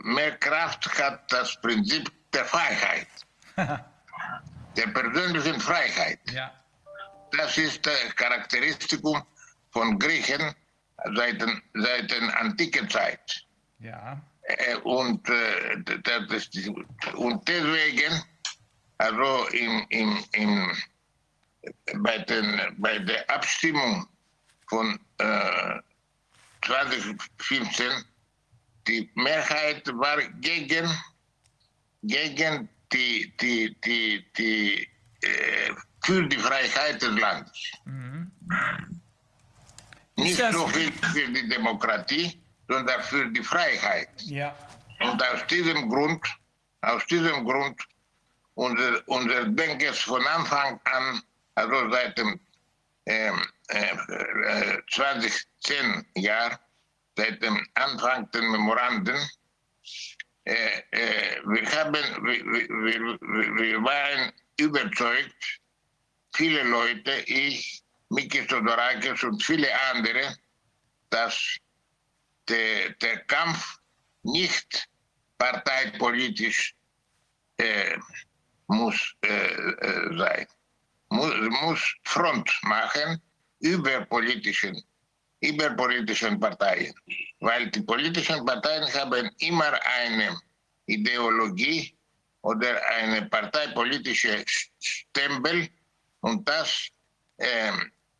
mehr 0.03 0.37
Kraft 0.37 0.87
hat 0.99 1.31
das 1.31 1.59
Prinzip 1.61 2.09
der 2.33 2.45
Freiheit, 2.45 3.07
der 3.57 4.87
persönlichen 4.87 5.59
Freiheit. 5.59 6.19
Ja. 6.31 6.51
Das 7.31 7.57
ist 7.57 7.85
das 7.85 8.15
Charakteristikum 8.15 9.21
von 9.71 9.99
Griechen 9.99 10.53
seit, 11.15 11.43
seit 11.73 12.11
der 12.11 12.39
antiken 12.39 12.89
Zeit. 12.89 13.45
Ja. 13.79 14.21
Äh, 14.43 14.75
und, 14.77 15.27
äh, 15.29 15.83
und 17.15 17.47
deswegen, 17.47 18.23
also 18.97 19.47
im, 19.49 19.85
im, 19.89 20.23
im, 20.33 20.77
bei, 22.01 22.17
den, 22.19 22.75
bei 22.77 22.99
der 22.99 23.29
Abstimmung 23.29 24.07
von 24.69 24.99
äh, 25.17 25.79
2015, 26.65 28.05
die 28.87 29.09
Mehrheit 29.15 29.85
war 29.97 30.21
gegen 30.39 30.89
gegen 32.03 32.69
die, 32.91 33.33
die, 33.39 33.75
die, 33.81 34.25
die 34.37 34.87
äh, 35.21 35.73
für 36.07 36.25
die 36.25 36.37
Freiheit 36.37 37.01
des 37.01 37.19
Landes. 37.19 37.59
Mhm. 37.83 38.31
Nicht 40.15 40.37
so 40.37 40.65
viel 40.67 40.91
für 41.13 41.27
die 41.35 41.49
Demokratie, 41.49 42.41
sondern 42.69 43.01
für 43.03 43.25
die 43.35 43.43
Freiheit. 43.43 44.09
Ja. 44.23 44.55
Und 45.01 45.21
aus 45.21 45.45
diesem 45.47 45.89
Grund, 45.89 46.23
aus 46.81 47.05
diesem 47.07 47.43
Grund, 47.45 47.77
unser, 48.55 48.91
unser 49.07 49.45
Denken 49.49 49.93
von 49.93 50.25
Anfang 50.27 50.79
an, 50.85 51.21
also 51.55 51.91
seit 51.91 52.17
dem 52.17 52.39
ähm, 53.05 53.45
äh, 53.67 54.77
2010 54.89 56.05
Jahr, 56.15 56.57
seit 57.17 57.43
dem 57.43 57.67
Anfang 57.73 58.31
der 58.31 58.43
Memoranden, 58.43 59.19
äh, 60.45 60.53
äh, 60.91 61.41
wir, 61.45 61.65
haben, 61.75 61.93
wir, 62.23 62.45
wir, 62.85 63.01
wir 63.59 63.83
waren 63.83 64.31
überzeugt, 64.57 65.59
viele 66.37 66.63
Leute, 66.63 67.11
ich, 67.25 67.83
Mikis 68.09 68.47
Todorakis 68.47 69.23
und 69.23 69.43
viele 69.43 69.69
andere, 69.91 70.37
dass 71.09 71.57
der, 72.47 72.91
der 73.01 73.17
Kampf 73.25 73.79
nicht 74.23 74.87
parteipolitisch 75.37 76.75
äh, 77.57 77.97
muss 78.67 79.15
äh, 79.21 80.17
sein. 80.17 80.47
Muss, 81.09 81.33
muss 81.61 81.95
Front 82.03 82.49
machen 82.63 83.21
über 83.59 84.05
politischen, 84.05 84.81
über 85.41 85.69
politischen 85.71 86.39
Parteien 86.39 86.93
weil 87.39 87.69
die 87.69 87.81
politischen 87.81 88.45
Parteien 88.45 88.91
haben 88.93 89.29
immer 89.39 89.79
eine 89.99 90.39
Ideologie 90.85 91.95
oder 92.41 92.81
eine 92.97 93.25
parteipolitische 93.29 94.43
Stempel 94.79 95.69
und 96.21 96.47
das, 96.47 96.87
äh, 97.37 97.71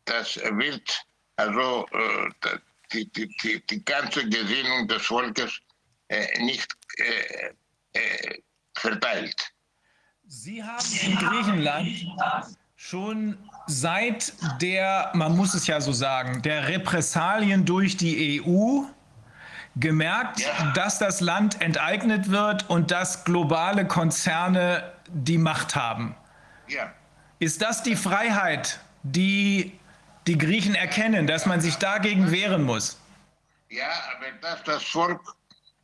das 0.04 0.36
wird 0.36 1.04
also 1.36 1.86
äh, 1.92 2.58
die, 2.92 3.10
die, 3.12 3.28
die, 3.42 3.66
die, 3.66 3.84
ganze 3.84 4.28
Gesinnung 4.28 4.88
des 4.88 5.06
Volkes 5.06 5.60
äh, 6.08 6.42
nicht 6.42 6.68
äh, 6.96 7.98
äh, 7.98 8.38
verteilt. 8.74 9.36
Sie 10.26 10.62
haben 10.62 10.84
in 11.02 11.16
Griechenland 11.16 11.88
schon 12.76 13.38
seit 13.66 14.32
der, 14.60 15.10
man 15.14 15.36
muss 15.36 15.54
es 15.54 15.66
ja 15.66 15.80
so 15.80 15.92
sagen, 15.92 16.42
der 16.42 16.68
Repressalien 16.68 17.64
durch 17.64 17.96
die 17.96 18.42
EU 18.42 18.82
gemerkt, 19.76 20.40
ja. 20.40 20.72
dass 20.72 20.98
das 20.98 21.20
Land 21.20 21.60
enteignet 21.60 22.30
wird 22.30 22.68
und 22.68 22.90
dass 22.90 23.24
globale 23.24 23.86
Konzerne 23.86 24.92
die 25.08 25.38
Macht 25.38 25.76
haben. 25.76 26.14
Ja. 26.68 26.92
Ist 27.38 27.62
das 27.62 27.82
die 27.82 27.96
Freiheit, 27.96 28.80
die 29.02 29.78
die 30.26 30.36
Griechen 30.36 30.74
erkennen, 30.74 31.26
dass 31.26 31.46
man 31.46 31.60
sich 31.60 31.76
dagegen 31.76 32.30
wehren 32.30 32.64
muss? 32.64 32.98
Ja, 33.70 33.88
aber 34.16 34.32
dass 34.40 34.62
das 34.64 34.82
Volk 34.82 35.20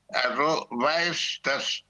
also 0.09 0.67
weiß, 0.71 1.41
dass, 1.43 1.83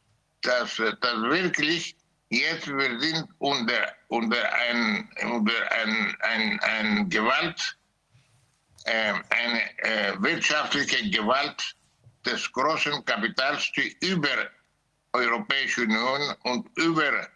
dass 0.42 0.78
wirklich 0.78 1.96
jetzt 2.28 2.66
wir 2.66 3.00
sind 3.00 3.26
unter, 3.38 3.94
unter 4.08 4.52
ein, 4.68 5.08
unter 5.22 5.72
ein, 5.72 6.16
ein, 6.20 6.60
ein 6.60 7.08
Gewalt, 7.08 7.78
äh, 8.84 9.14
eine 9.30 9.78
äh, 9.78 10.14
wirtschaftliche 10.18 11.10
Gewalt 11.10 11.74
des 12.24 12.50
großen 12.52 13.04
Kapitals, 13.04 13.70
die 13.72 13.96
über 14.00 14.50
Europäische 15.12 15.82
Union 15.82 16.34
und 16.42 16.68
über 16.76 17.28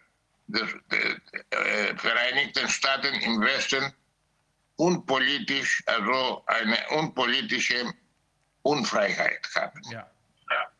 die 0.49 1.55
äh, 1.55 1.95
Vereinigten 1.97 2.67
Staaten 2.67 3.13
im 3.21 3.41
Westen 3.41 3.93
unpolitisch, 4.77 5.83
also 5.85 6.43
eine 6.47 6.77
unpolitische 6.97 7.93
Unfreiheit 8.63 9.47
haben. 9.55 9.81
Ja. 9.91 10.07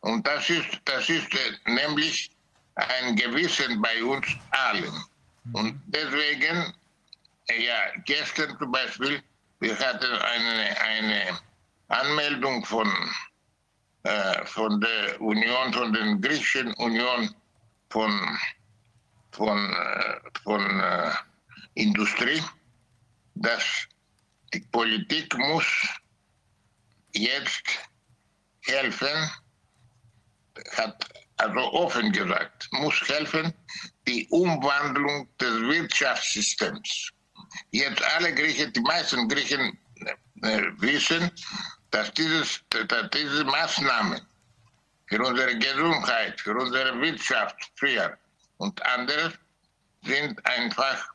Und 0.01 0.25
das 0.25 0.49
ist, 0.49 0.79
das 0.85 1.09
ist 1.09 1.33
äh, 1.33 1.71
nämlich 1.71 2.31
ein 2.75 3.15
Gewissen 3.15 3.81
bei 3.81 4.03
uns 4.03 4.27
allen. 4.51 5.03
Mhm. 5.43 5.55
Und 5.55 5.81
deswegen, 5.87 6.73
äh, 7.49 7.65
ja, 7.65 7.79
gestern 8.05 8.57
zum 8.57 8.71
Beispiel, 8.71 9.21
wir 9.59 9.77
hatten 9.77 10.11
eine, 10.11 10.81
eine 10.81 11.39
Anmeldung 11.89 12.63
von 12.65 12.91
äh, 14.03 14.45
von 14.45 14.79
der 14.79 15.19
Union, 15.19 15.73
von 15.73 15.91
der 15.91 16.15
griechischen 16.15 16.73
Union 16.75 17.35
von, 17.89 18.39
von, 19.39 19.73
äh, 19.73 20.19
von 20.43 20.79
äh, 20.81 21.11
Industrie, 21.75 22.43
dass 23.35 23.63
die 24.53 24.59
Politik 24.59 25.35
muss 25.37 25.65
jetzt 27.13 27.63
helfen, 28.61 29.31
hat 30.75 31.09
also 31.37 31.61
offen 31.71 32.11
gesagt, 32.11 32.67
muss 32.71 32.99
helfen, 33.07 33.53
die 34.07 34.27
Umwandlung 34.29 35.29
des 35.39 35.53
Wirtschaftssystems. 35.61 37.11
Jetzt 37.71 38.03
alle 38.15 38.35
Griechen, 38.35 38.73
die 38.73 38.81
meisten 38.81 39.29
Griechen 39.29 39.77
äh, 40.41 40.63
wissen, 40.79 41.31
dass, 41.91 42.13
dieses, 42.13 42.61
dass 42.69 43.09
diese 43.11 43.45
Maßnahmen 43.45 44.19
für 45.07 45.23
unsere 45.25 45.57
Gesundheit, 45.57 46.41
für 46.41 46.55
unsere 46.57 46.99
Wirtschaft 46.99 47.55
früher 47.75 48.17
und 48.59 48.85
anderes 48.85 49.33
sind 50.03 50.45
einfach 50.45 51.09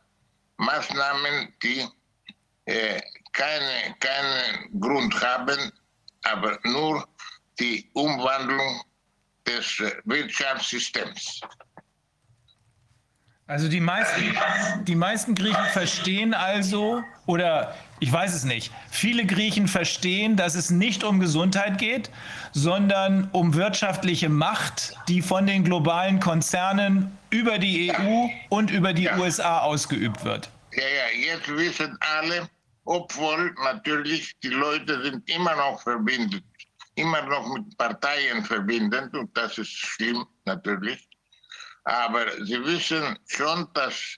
Maßnahmen, 0.56 1.52
die 1.62 1.86
äh, 2.66 3.00
keine, 3.32 3.94
keinen 4.00 4.80
Grund 4.80 5.14
haben, 5.22 5.72
aber 6.24 6.58
nur 6.64 7.06
die 7.58 7.88
Umwandlung 7.94 8.82
des 9.46 9.80
äh, 9.80 9.92
Wirtschaftssystems. 10.04 11.40
Also 13.46 13.68
die 13.68 13.80
meisten, 13.80 14.22
die 14.86 14.94
meisten 14.94 15.34
Griechen 15.34 15.66
verstehen 15.66 16.32
also, 16.32 17.04
oder 17.26 17.74
ich 18.00 18.10
weiß 18.10 18.34
es 18.34 18.44
nicht, 18.44 18.72
viele 18.90 19.26
Griechen 19.26 19.68
verstehen, 19.68 20.36
dass 20.36 20.54
es 20.54 20.70
nicht 20.70 21.04
um 21.04 21.20
Gesundheit 21.20 21.76
geht, 21.76 22.10
sondern 22.52 23.28
um 23.32 23.52
wirtschaftliche 23.52 24.30
Macht, 24.30 24.94
die 25.08 25.20
von 25.20 25.46
den 25.46 25.62
globalen 25.62 26.20
Konzernen 26.20 27.18
über 27.34 27.58
die 27.58 27.92
EU 27.92 28.28
und 28.48 28.70
über 28.70 28.92
die 28.92 29.04
ja. 29.04 29.18
USA 29.18 29.58
ausgeübt 29.58 30.24
wird. 30.24 30.48
Ja, 30.72 30.86
ja, 30.86 31.34
jetzt 31.34 31.48
wissen 31.48 31.98
alle, 32.00 32.48
obwohl 32.84 33.52
natürlich 33.64 34.32
die 34.42 34.48
Leute 34.48 35.02
sind 35.02 35.28
immer 35.28 35.56
noch 35.56 35.82
verbindet, 35.82 36.44
immer 36.94 37.22
noch 37.22 37.46
mit 37.54 37.76
Parteien 37.76 38.44
verbindend 38.44 39.14
und 39.16 39.36
das 39.36 39.58
ist 39.58 39.72
schlimm 39.72 40.24
natürlich. 40.44 41.08
Aber 41.84 42.24
sie 42.44 42.64
wissen 42.64 43.18
schon, 43.26 43.68
dass 43.74 44.16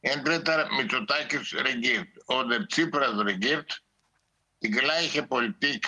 entweder 0.00 0.70
Mitsotakis 0.72 1.54
regiert 1.54 2.08
oder 2.28 2.66
Tsipras 2.68 3.18
regiert, 3.18 3.82
die 4.62 4.70
gleiche 4.70 5.22
Politik 5.22 5.86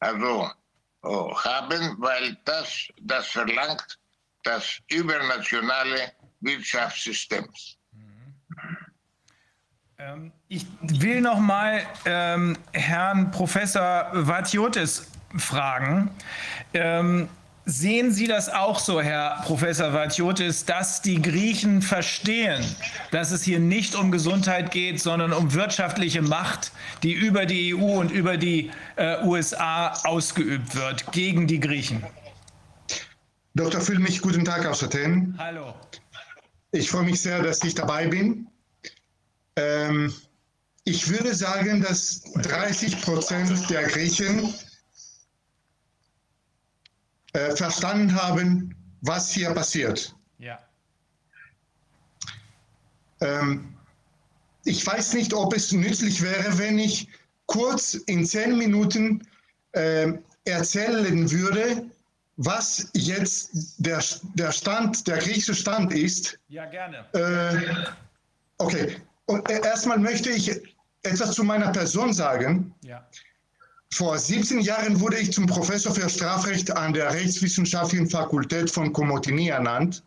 also 0.00 0.50
oh, 1.02 1.34
haben, 1.42 1.96
weil 1.98 2.36
das, 2.44 2.88
das 3.00 3.28
verlangt 3.28 3.98
das 4.46 4.78
übernationale 4.88 6.12
Wirtschaftssystem. 6.40 7.48
Ähm, 9.98 10.32
ich 10.48 10.66
will 10.80 11.20
noch 11.20 11.38
mal 11.38 11.82
ähm, 12.04 12.56
Herrn 12.72 13.30
Professor 13.30 14.10
Vatiotis 14.12 15.10
fragen. 15.36 16.10
Ähm, 16.74 17.28
Sehen 17.68 18.12
Sie 18.12 18.28
das 18.28 18.48
auch 18.48 18.78
so, 18.78 19.00
Herr 19.00 19.42
Professor 19.44 19.92
Vatiotis, 19.92 20.66
dass 20.66 21.02
die 21.02 21.20
Griechen 21.20 21.82
verstehen, 21.82 22.64
dass 23.10 23.32
es 23.32 23.42
hier 23.42 23.58
nicht 23.58 23.96
um 23.96 24.12
Gesundheit 24.12 24.70
geht, 24.70 25.00
sondern 25.00 25.32
um 25.32 25.52
wirtschaftliche 25.52 26.22
Macht, 26.22 26.70
die 27.02 27.12
über 27.12 27.44
die 27.44 27.74
EU 27.74 27.98
und 27.98 28.12
über 28.12 28.36
die 28.36 28.70
äh, 28.94 29.20
USA 29.24 29.94
ausgeübt 30.04 30.76
wird 30.76 31.10
gegen 31.10 31.48
die 31.48 31.58
Griechen? 31.58 32.04
Dr. 33.56 33.80
Füllmich, 33.80 34.20
guten 34.20 34.44
Tag 34.44 34.66
aus 34.66 34.82
Athen. 34.82 35.34
Hallo. 35.38 35.74
Ich 36.72 36.90
freue 36.90 37.04
mich 37.04 37.22
sehr, 37.22 37.42
dass 37.42 37.64
ich 37.64 37.74
dabei 37.74 38.06
bin. 38.06 38.46
Ähm, 39.56 40.12
ich 40.84 41.08
würde 41.08 41.34
sagen, 41.34 41.80
dass 41.80 42.20
30 42.34 43.00
Prozent 43.00 43.70
der 43.70 43.84
Griechen 43.84 44.52
äh, 47.32 47.56
verstanden 47.56 48.14
haben, 48.14 48.76
was 49.00 49.32
hier 49.32 49.52
passiert. 49.52 50.14
Ja. 50.36 50.58
Ähm, 53.22 53.74
ich 54.64 54.86
weiß 54.86 55.14
nicht, 55.14 55.32
ob 55.32 55.54
es 55.56 55.72
nützlich 55.72 56.20
wäre, 56.20 56.58
wenn 56.58 56.78
ich 56.78 57.08
kurz 57.46 57.94
in 57.94 58.26
zehn 58.26 58.58
Minuten 58.58 59.26
äh, 59.72 60.12
erzählen 60.44 61.30
würde, 61.30 61.90
was 62.36 62.90
jetzt 62.94 63.50
der, 63.78 64.02
der 64.34 64.52
Stand, 64.52 65.06
der 65.06 65.18
griechische 65.18 65.54
Stand 65.54 65.92
ist. 65.92 66.38
Ja, 66.48 66.66
gerne. 66.66 67.06
Äh, 67.12 67.74
okay. 68.58 68.96
Und 69.26 69.48
äh, 69.50 69.60
erstmal 69.64 69.98
möchte 69.98 70.30
ich 70.30 70.50
etwas 71.02 71.32
zu 71.32 71.44
meiner 71.44 71.72
Person 71.72 72.12
sagen. 72.12 72.74
Ja. 72.82 73.06
Vor 73.92 74.18
17 74.18 74.60
Jahren 74.60 75.00
wurde 75.00 75.18
ich 75.18 75.32
zum 75.32 75.46
Professor 75.46 75.94
für 75.94 76.08
Strafrecht 76.08 76.70
an 76.70 76.92
der 76.92 77.12
Rechtswissenschaftlichen 77.14 78.08
Fakultät 78.08 78.70
von 78.70 78.92
Komotini 78.92 79.48
ernannt. 79.48 80.02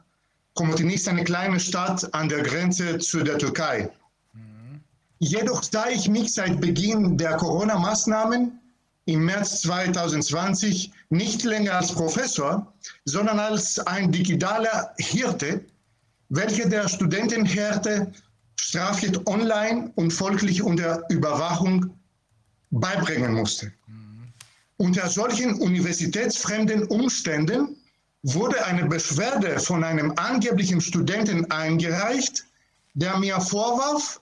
Komotini 0.53 0.95
ist 0.95 1.08
eine 1.08 1.24
kleine 1.24 1.59
Stadt 1.59 2.14
an 2.14 2.30
der 2.30 2.43
Grenze 2.43 2.99
zu 2.99 3.24
der 3.24 3.38
Türkei. 3.38 3.90
Mhm. 4.33 4.82
Jedoch 5.19 5.64
sah 5.64 5.88
ich 5.90 6.08
mich 6.09 6.33
seit 6.33 6.59
Beginn 6.61 7.17
der 7.17 7.38
Corona-Maßnahmen 7.38 8.58
im 9.09 9.25
März 9.25 9.61
2020 9.61 10.91
nicht 11.09 11.43
länger 11.43 11.73
als 11.77 11.91
Professor, 11.91 12.71
sondern 13.05 13.39
als 13.39 13.79
ein 13.79 14.11
digitaler 14.11 14.93
Hirte, 14.99 15.65
welcher 16.29 16.69
der 16.69 16.88
Studentenhärte 16.88 18.11
Strafrecht 18.55 19.25
online 19.27 19.91
und 19.95 20.11
folglich 20.11 20.61
unter 20.61 21.03
Überwachung 21.09 21.89
beibringen 22.69 23.33
musste. 23.33 23.71
Unter 24.77 25.09
solchen 25.09 25.55
universitätsfremden 25.55 26.83
Umständen 26.83 27.75
wurde 28.21 28.63
eine 28.65 28.85
Beschwerde 28.85 29.59
von 29.59 29.83
einem 29.83 30.13
angeblichen 30.17 30.81
Studenten 30.81 31.49
eingereicht, 31.49 32.45
der 32.93 33.17
mir 33.17 33.41
vorwarf, 33.41 34.21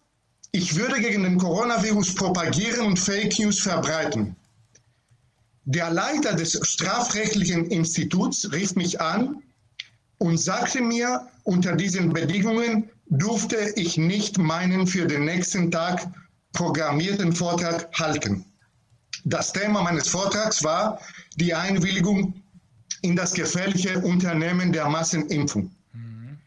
ich 0.54 0.76
würde 0.76 1.02
gegen 1.02 1.24
den 1.24 1.38
Coronavirus 1.38 2.16
propagieren 2.16 2.86
und 2.86 2.98
Fake 2.98 3.38
News 3.38 3.60
verbreiten. 3.60 4.37
Der 5.70 5.92
Leiter 5.92 6.34
des 6.34 6.58
strafrechtlichen 6.66 7.66
Instituts 7.66 8.54
rief 8.54 8.76
mich 8.76 9.02
an 9.02 9.44
und 10.18 10.38
sagte 10.38 10.82
mir, 10.82 11.28
unter 11.44 11.76
diesen 11.76 12.14
Bedingungen 12.14 12.90
durfte 13.10 13.74
ich 13.76 13.98
nicht 13.98 14.38
meinen 14.38 14.88
für 14.88 15.06
den 15.08 15.26
nächsten 15.26 15.70
Tag 15.70 16.08
programmierten 16.54 17.34
Vortrag 17.34 17.90
halten. 18.00 18.46
Das 19.26 19.52
Thema 19.52 19.82
meines 19.82 20.08
Vortrags 20.08 20.64
war 20.64 21.02
die 21.36 21.54
Einwilligung 21.54 22.42
in 23.02 23.18
das 23.18 23.34
gefährliche 23.34 24.00
Unternehmen 24.00 24.72
der 24.72 24.88
Massenimpfung. 24.88 25.76
Mhm. 25.92 26.38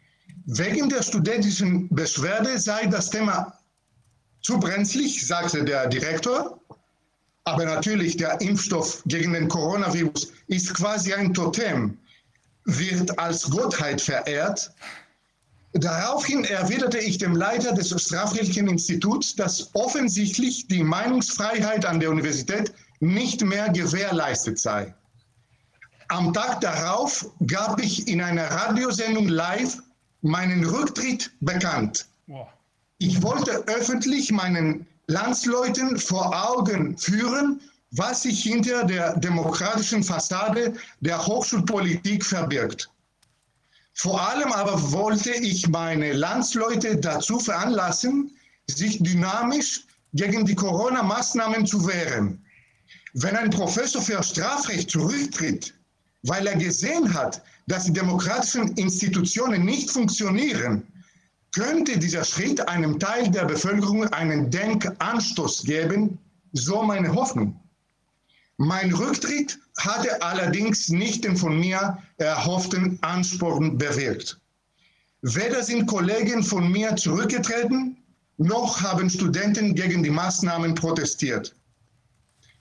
Wegen 0.46 0.88
der 0.88 1.02
studentischen 1.02 1.90
Beschwerde 1.90 2.58
sei 2.58 2.86
das 2.86 3.10
Thema 3.10 3.52
zu 4.40 4.58
brenzlig, 4.58 5.26
sagte 5.26 5.62
der 5.62 5.88
Direktor. 5.88 6.58
Aber 7.50 7.64
natürlich, 7.64 8.16
der 8.16 8.40
Impfstoff 8.40 9.02
gegen 9.06 9.32
den 9.32 9.48
Coronavirus 9.48 10.32
ist 10.46 10.72
quasi 10.74 11.12
ein 11.12 11.34
Totem, 11.34 11.98
wird 12.64 13.18
als 13.18 13.50
Gottheit 13.50 14.00
verehrt 14.00 14.72
Daraufhin 15.72 16.44
erwiderte 16.44 16.98
ich 16.98 17.18
dem 17.18 17.36
Leiter 17.36 17.72
des 17.72 17.90
Strafrechtlichen 18.02 18.66
Instituts, 18.66 19.36
dass 19.36 19.72
offensichtlich 19.74 20.66
die 20.66 20.82
Meinungsfreiheit 20.82 21.86
an 21.86 22.00
der 22.00 22.10
Universität 22.10 22.72
nicht 22.98 23.44
mehr 23.44 23.68
gewährleistet 23.68 24.58
sei. 24.58 24.92
Am 26.08 26.32
Tag 26.34 26.60
darauf 26.60 27.30
gab 27.46 27.80
ich 27.80 28.08
in 28.08 28.20
einer 28.20 28.50
Radiosendung 28.50 29.28
live 29.28 29.78
meinen 30.22 30.64
Rücktritt 30.64 31.30
bekannt. 31.40 32.06
Ich 32.98 33.22
wollte 33.22 33.64
öffentlich 33.68 34.32
meinen 34.32 34.86
Landsleuten 35.10 35.98
vor 35.98 36.32
Augen 36.48 36.96
führen, 36.96 37.60
was 37.90 38.22
sich 38.22 38.44
hinter 38.44 38.84
der 38.84 39.16
demokratischen 39.16 40.04
Fassade 40.04 40.74
der 41.00 41.26
Hochschulpolitik 41.26 42.24
verbirgt. 42.24 42.88
Vor 43.94 44.20
allem 44.20 44.52
aber 44.52 44.92
wollte 44.92 45.32
ich 45.32 45.68
meine 45.68 46.12
Landsleute 46.12 46.96
dazu 46.96 47.40
veranlassen, 47.40 48.30
sich 48.68 49.02
dynamisch 49.02 49.84
gegen 50.14 50.46
die 50.46 50.54
Corona-Maßnahmen 50.54 51.66
zu 51.66 51.84
wehren. 51.88 52.44
Wenn 53.14 53.36
ein 53.36 53.50
Professor 53.50 54.00
für 54.00 54.22
Strafrecht 54.22 54.90
zurücktritt, 54.90 55.74
weil 56.22 56.46
er 56.46 56.56
gesehen 56.56 57.12
hat, 57.12 57.42
dass 57.66 57.84
die 57.84 57.92
demokratischen 57.92 58.68
Institutionen 58.76 59.64
nicht 59.64 59.90
funktionieren, 59.90 60.86
könnte 61.52 61.98
dieser 61.98 62.24
Schritt 62.24 62.66
einem 62.68 62.98
Teil 62.98 63.30
der 63.30 63.44
Bevölkerung 63.44 64.04
einen 64.08 64.50
Denkanstoß 64.50 65.64
geben, 65.64 66.18
so 66.52 66.82
meine 66.82 67.14
Hoffnung. 67.14 67.58
Mein 68.56 68.92
Rücktritt 68.92 69.58
hatte 69.78 70.20
allerdings 70.22 70.88
nicht 70.90 71.24
den 71.24 71.36
von 71.36 71.58
mir 71.58 71.98
erhofften 72.18 72.98
Ansporn 73.02 73.78
bewirkt. 73.78 74.38
Weder 75.22 75.62
sind 75.62 75.86
Kollegen 75.86 76.42
von 76.42 76.70
mir 76.70 76.94
zurückgetreten, 76.96 77.96
noch 78.36 78.80
haben 78.82 79.10
Studenten 79.10 79.74
gegen 79.74 80.02
die 80.02 80.10
Maßnahmen 80.10 80.74
protestiert. 80.74 81.54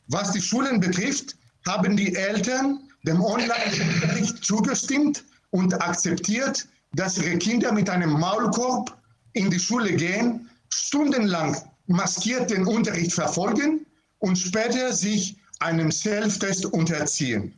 Was 0.08 0.32
die 0.32 0.42
Schulen 0.42 0.80
betrifft, 0.80 1.38
haben 1.68 1.96
die 1.96 2.16
Eltern 2.16 2.80
dem 3.04 3.22
Online-Unterricht 3.22 4.44
zugestimmt 4.44 5.24
und 5.52 5.82
akzeptiert, 5.82 6.68
dass 6.94 7.18
ihre 7.18 7.38
Kinder 7.38 7.72
mit 7.72 7.90
einem 7.90 8.12
Maulkorb 8.12 8.98
in 9.34 9.50
die 9.50 9.60
Schule 9.60 9.94
gehen, 9.94 10.50
stundenlang 10.70 11.56
maskiert 11.88 12.50
den 12.50 12.66
Unterricht 12.66 13.14
verfolgen 13.14 13.86
und 14.20 14.38
später 14.38 14.94
sich 14.94 15.38
einem 15.60 15.92
Self-Test 15.92 16.66
unterziehen. 16.66 17.54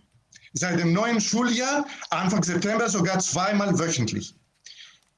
Seit 0.53 0.80
dem 0.80 0.92
neuen 0.92 1.22
Schuljahr, 1.22 1.85
Anfang 2.10 2.43
September, 2.43 2.90
sogar 2.90 3.19
zweimal 3.19 3.77
wöchentlich. 3.80 4.35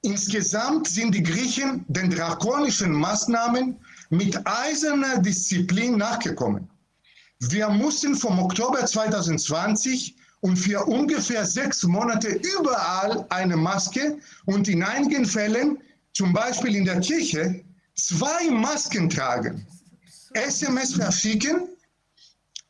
Insgesamt 0.02 0.88
sind 0.88 1.16
die 1.16 1.24
Griechen 1.24 1.86
den 1.88 2.10
drakonischen 2.10 2.92
Maßnahmen 2.92 3.78
mit 4.10 4.40
eiserner 4.46 5.20
Disziplin 5.20 5.98
nachgekommen. 5.98 6.70
Wir 7.40 7.70
mussten 7.70 8.16
vom 8.16 8.38
Oktober 8.40 8.86
2020 8.86 10.16
und 10.44 10.58
für 10.58 10.84
ungefähr 10.84 11.46
sechs 11.46 11.84
Monate 11.84 12.28
überall 12.28 13.26
eine 13.30 13.56
Maske 13.56 14.20
und 14.46 14.68
in 14.68 14.84
einigen 14.84 15.26
Fällen, 15.26 15.78
zum 16.12 16.34
Beispiel 16.34 16.76
in 16.76 16.84
der 16.84 17.00
Kirche, 17.00 17.64
zwei 17.96 18.52
Masken 18.52 19.10
tragen, 19.10 19.66
SMS 20.34 20.96
verschicken, 20.96 21.70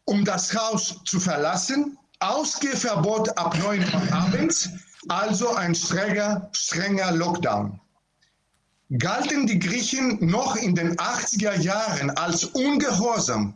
um 0.06 0.24
das 0.24 0.56
Haus 0.56 1.02
zu 1.06 1.20
verlassen, 1.20 1.98
Ausgehverbot 2.20 3.36
ab 3.40 3.58
9 3.58 3.80
Uhr 3.80 4.14
abends, 4.14 4.70
also 5.08 5.56
ein 5.56 5.74
strenger, 5.74 6.52
strenger 6.54 7.12
Lockdown. 7.12 7.80
Galten 9.00 9.48
die 9.48 9.58
Griechen 9.58 10.24
noch 10.24 10.56
in 10.58 10.76
den 10.76 10.96
80er 10.98 11.60
Jahren 11.60 12.12
als 12.12 12.46
ungehorsam, 12.46 13.56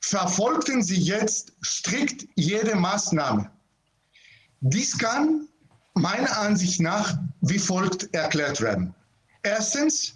verfolgten 0.00 0.82
sie 0.82 0.98
jetzt 0.98 1.52
strikt 1.62 2.26
jede 2.34 2.74
Maßnahme. 2.74 3.50
Dies 4.60 4.98
kann 4.98 5.46
meiner 5.94 6.36
Ansicht 6.38 6.80
nach 6.80 7.18
wie 7.40 7.58
folgt 7.58 8.12
erklärt 8.14 8.60
werden. 8.60 8.94
Erstens 9.42 10.14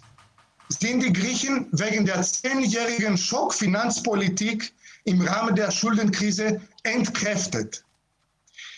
sind 0.69 1.01
die 1.01 1.13
Griechen 1.13 1.67
wegen 1.71 2.05
der 2.05 2.21
zehnjährigen 2.21 3.17
Schockfinanzpolitik 3.17 4.73
im 5.05 5.21
Rahmen 5.21 5.55
der 5.55 5.71
Schuldenkrise 5.71 6.61
entkräftet. 6.83 7.83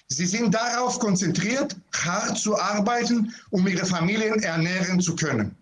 Sie 0.07 0.25
sind 0.27 0.53
darauf 0.53 0.99
konzentriert, 0.99 1.75
hart 1.93 2.37
zu 2.37 2.59
arbeiten, 2.59 3.33
um 3.49 3.67
ihre 3.67 3.85
Familien 3.85 4.41
ernähren 4.43 4.99
zu 4.99 5.15
können. 5.15 5.55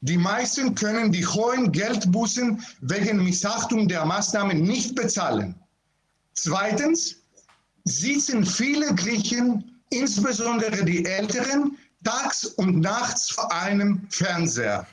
Die 0.00 0.18
meisten 0.18 0.74
können 0.74 1.12
die 1.12 1.26
hohen 1.26 1.70
Geldbußen 1.72 2.62
wegen 2.80 3.22
Missachtung 3.22 3.86
der 3.88 4.04
Maßnahmen 4.04 4.60
nicht 4.60 4.94
bezahlen. 4.94 5.54
Zweitens 6.34 7.16
sitzen 7.86 8.44
viele 8.44 8.94
Griechen, 8.94 9.80
insbesondere 9.90 10.84
die 10.84 11.04
Älteren, 11.04 11.78
tags 12.04 12.44
und 12.44 12.80
nachts 12.80 13.30
vor 13.30 13.50
einem 13.52 14.06
Fernseher. 14.10 14.86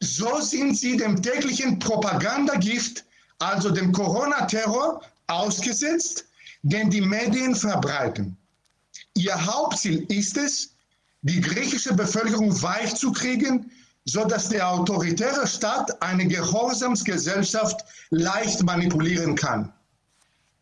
So 0.00 0.40
sind 0.40 0.78
sie 0.78 0.96
dem 0.96 1.20
täglichen 1.20 1.78
Propagandagift, 1.78 3.04
also 3.38 3.70
dem 3.70 3.92
Corona-Terror, 3.92 5.02
ausgesetzt, 5.26 6.24
den 6.62 6.90
die 6.90 7.02
Medien 7.02 7.54
verbreiten. 7.54 8.36
Ihr 9.14 9.46
Hauptziel 9.46 10.04
ist 10.08 10.36
es, 10.36 10.70
die 11.22 11.40
griechische 11.40 11.92
Bevölkerung 11.92 12.62
weich 12.62 12.94
zu 12.94 13.12
kriegen, 13.12 13.70
sodass 14.04 14.48
der 14.48 14.68
autoritäre 14.68 15.46
Staat 15.46 16.00
eine 16.02 16.26
Gehorsamsgesellschaft 16.26 17.84
leicht 18.10 18.62
manipulieren 18.62 19.34
kann. 19.34 19.72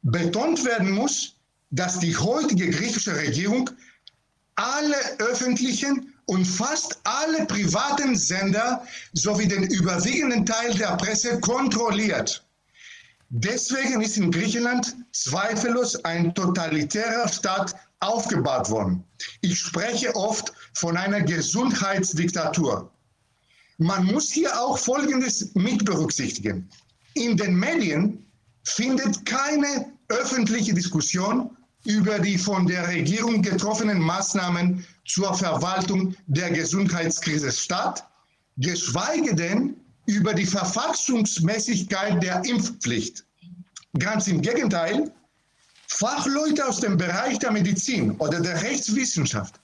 Betont 0.03 0.65
werden 0.65 0.91
muss, 0.91 1.37
dass 1.71 1.99
die 1.99 2.17
heutige 2.17 2.71
griechische 2.71 3.15
Regierung 3.17 3.71
alle 4.55 4.97
öffentlichen 5.19 6.15
und 6.27 6.45
fast 6.45 6.99
alle 7.05 7.47
privaten 7.47 8.17
Sender 8.17 8.85
sowie 9.13 9.49
den 9.49 9.65
überwiegenden 9.65 10.45
Teil 10.45 10.75
der 10.75 10.97
Presse 10.97 11.41
kontrolliert. 11.41 12.45
Deswegen 13.31 14.01
ist 14.01 14.17
in 14.17 14.31
Griechenland 14.31 14.97
zweifellos 15.13 16.03
ein 16.05 16.35
totalitärer 16.35 17.29
Staat 17.29 17.75
aufgebaut 18.01 18.71
worden. 18.71 19.05
Ich 19.43 19.59
spreche 19.59 20.15
oft 20.17 20.53
von 20.75 20.97
einer 20.97 21.21
Gesundheitsdiktatur. 21.21 22.91
Man 23.79 24.07
muss 24.07 24.31
hier 24.31 24.59
auch 24.61 24.79
Folgendes 24.79 25.55
mit 25.55 25.85
berücksichtigen. 25.85 26.69
In 27.15 27.37
den 27.37 27.55
Medien 27.55 28.28
findet 28.65 29.25
keine 29.27 29.93
öffentliche 30.09 30.75
Diskussion 30.75 31.51
über 31.85 32.19
die 32.19 32.39
von 32.39 32.67
der 32.67 32.89
Regierung 32.89 33.41
getroffenen 33.43 34.01
Maßnahmen 34.01 34.85
zur 35.07 35.33
Verwaltung 35.35 36.15
der 36.27 36.51
Gesundheitskrise 36.51 37.53
statt, 37.53 38.07
geschweige 38.57 39.35
denn 39.35 39.77
über 40.07 40.35
die 40.35 40.47
Verfassungsmäßigkeit 40.47 42.23
der 42.23 42.45
Impfpflicht. 42.45 43.25
Ganz 43.99 44.27
im 44.27 44.43
Gegenteil, 44.43 45.13
Fachleute 45.89 46.67
aus 46.67 46.81
dem 46.81 46.97
Bereich 46.97 47.39
der 47.39 47.53
Medizin 47.53 48.13
oder 48.13 48.41
der 48.41 48.61
Rechtswissenschaft 48.63 49.61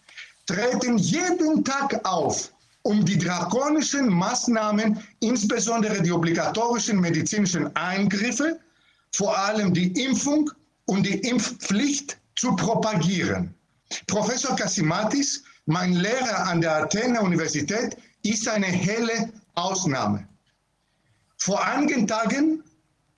treten 0.47 0.99
jeden 0.99 1.65
Tag 1.65 2.01
auf, 2.05 2.53
um 2.83 3.05
die 3.05 3.19
drakonischen 3.19 4.09
Maßnahmen, 4.09 4.99
insbesondere 5.21 6.03
die 6.03 6.13
obligatorischen 6.13 7.01
medizinischen 7.01 7.75
Eingriffe, 7.77 8.59
vor 9.17 9.39
allem 9.39 9.73
die 9.73 9.93
Impfung 10.03 10.51
und 10.87 11.05
die 11.07 11.21
Impfpflicht 11.21 12.19
zu 12.35 12.57
propagieren. 12.57 13.55
Professor 14.09 14.57
Kassimatis, 14.57 15.45
mein 15.67 15.93
Lehrer 15.93 16.49
an 16.49 16.61
der 16.61 16.83
Athener 16.83 17.23
Universität, 17.23 17.97
ist 18.25 18.49
eine 18.49 18.67
helle 18.67 19.33
Ausnahme. 19.55 20.27
Vor 21.37 21.65
einigen 21.65 22.09
Tagen 22.09 22.65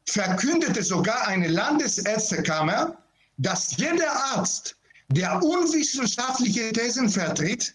verkündete 0.07 0.83
sogar 0.83 1.27
eine 1.29 1.49
Landesärztekammer, 1.49 2.99
dass 3.39 3.77
jeder 3.79 4.13
Arzt, 4.35 4.77
der 5.09 5.43
unwissenschaftliche 5.43 6.73
Thesen 6.73 7.09
vertritt, 7.09 7.75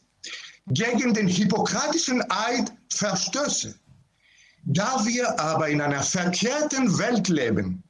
gegen 0.68 1.14
den 1.16 1.28
hippokratischen 1.28 2.24
Eid 2.30 2.72
verstöße. 2.90 3.74
Da 4.66 5.04
wir 5.06 5.40
aber 5.40 5.70
in 5.70 5.82
einer 5.82 6.04
verkehrten 6.04 7.00
Welt 7.00 7.28
leben, 7.28 7.84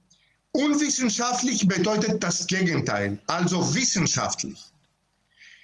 unwissenschaftlich 0.53 1.67
bedeutet 1.67 2.23
das 2.23 2.47
Gegenteil, 2.47 3.19
also 3.27 3.73
wissenschaftlich. 3.73 4.59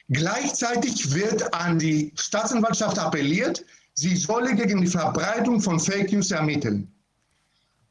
Gleichzeitig 0.09 1.14
wird 1.14 1.53
an 1.53 1.77
die 1.77 2.14
Staatsanwaltschaft 2.16 2.98
appelliert, 2.98 3.66
sie 3.93 4.16
solle 4.16 4.56
gegen 4.56 4.82
die 4.82 4.88
Verbreitung 4.88 5.59
von 5.59 5.80
Fake 5.80 6.14
News 6.14 6.32
ermitteln. 6.32 6.90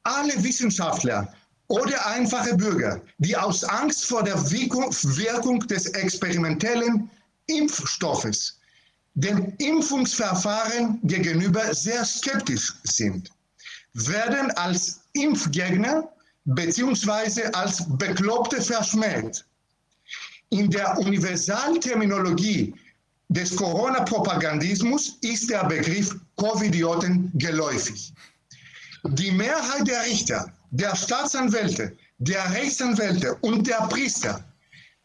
Alle 0.05 0.43
Wissenschaftler 0.43 1.35
oder 1.69 2.07
einfache 2.07 2.57
Bürger, 2.57 3.03
die 3.19 3.37
aus 3.37 3.65
Angst 3.65 4.07
vor 4.07 4.23
der 4.23 4.51
Wirkung 4.51 5.67
des 5.67 5.87
experimentellen 5.87 7.11
Impfstoffes 7.47 8.59
dem 9.15 9.55
Impfungsverfahren 9.59 11.01
gegenüber 11.03 11.75
sehr 11.75 12.05
skeptisch 12.05 12.75
sind, 12.85 13.31
werden 13.95 14.51
als 14.53 15.01
Impfgegner 15.15 16.09
bzw. 16.47 17.45
als 17.53 17.85
Bekloppte 17.99 18.61
verschmäht. 18.63 19.45
In 20.51 20.71
der 20.71 20.99
Universalterminologie 20.99 22.75
des 23.29 23.57
Corona-Propagandismus 23.57 25.19
ist 25.23 25.51
der 25.51 25.65
Begriff 25.65 26.17
Covidioten 26.37 27.31
geläufig. 27.35 28.13
Die 29.05 29.33
Mehrheit 29.33 29.87
der 29.87 30.05
Richter, 30.05 30.53
der 30.71 30.95
Staatsanwälte, 30.95 31.97
der 32.19 32.51
Rechtsanwälte 32.53 33.35
und 33.43 33.67
der 33.67 33.87
Priester 33.89 34.45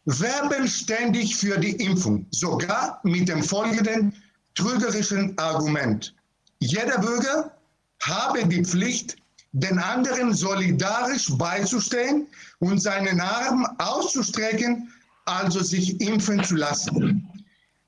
werben 0.04 0.66
ständig 0.66 1.36
für 1.36 1.58
die 1.58 1.76
Impfung, 1.76 2.26
sogar 2.30 3.00
mit 3.04 3.28
dem 3.28 3.42
folgenden 3.42 4.14
trügerischen 4.54 5.36
Argument. 5.38 6.14
Jeder 6.60 6.98
Bürger 6.98 7.56
habe 8.00 8.46
die 8.46 8.64
Pflicht, 8.64 9.16
den 9.52 9.78
anderen 9.78 10.34
solidarisch 10.34 11.30
beizustehen 11.36 12.26
und 12.60 12.80
seinen 12.80 13.20
Arm 13.20 13.66
auszustrecken, 13.78 14.90
also 15.26 15.62
sich 15.62 16.00
impfen 16.00 16.42
zu 16.42 16.56
lassen. 16.56 17.28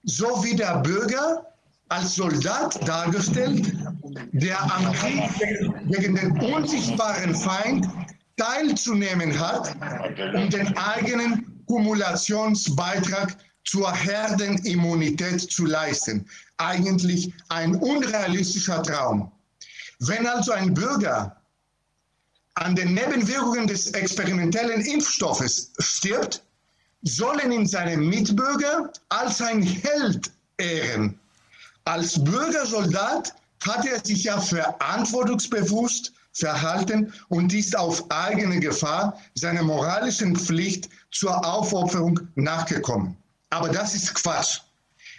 So 0.05 0.45
wie 0.45 0.55
der 0.55 0.79
Bürger 0.79 1.47
als 1.89 2.15
Soldat 2.15 2.87
dargestellt, 2.87 3.73
der 4.33 4.61
am 4.61 4.93
Krieg 4.93 5.23
gegen 5.89 6.15
den 6.15 6.39
unsichtbaren 6.41 7.35
Feind 7.35 7.89
teilzunehmen 8.37 9.39
hat, 9.39 9.75
um 10.35 10.51
den 10.51 10.77
eigenen 10.77 11.65
Kumulationsbeitrag 11.67 13.37
zur 13.65 13.91
Herdenimmunität 13.93 15.41
zu 15.41 15.65
leisten. 15.65 16.27
Eigentlich 16.59 17.33
ein 17.49 17.77
unrealistischer 17.77 18.83
Traum. 18.83 19.33
Wenn 20.01 20.27
also 20.27 20.53
ein 20.53 20.75
Bürger 20.75 21.35
an 22.55 22.77
den 22.77 22.95
Nebenwirkungen 22.95 23.67
des 23.67 23.91
experimentellen 23.91 24.81
Impfstoffes 24.83 25.73
stirbt, 25.79 26.43
sollen 27.03 27.53
ihn 27.53 27.67
seine 27.67 27.97
Mitbürger 27.97 28.93
als 29.09 29.43
ein 29.43 29.63
Held 29.63 30.31
ehren. 30.59 31.19
Als 31.85 32.23
Bürgersoldat 32.23 33.35
hat 33.67 33.87
er 33.87 34.05
sich 34.05 34.25
ja 34.25 34.41
verantwortungsbewusst 34.41 36.13
verhalten 36.33 37.13
und 37.29 37.53
ist 37.53 37.77
auf 37.77 38.11
eigene 38.11 38.61
Gefahr 38.61 39.21
seiner 39.35 39.63
moralischen 39.63 40.37
Pflicht 40.37 40.89
zur 41.13 41.45
Aufopferung 41.45 42.21
nachgekommen. 42.35 43.17
Aber 43.51 43.69
das 43.69 43.95
ist 43.95 44.15
Quatsch. 44.15 44.61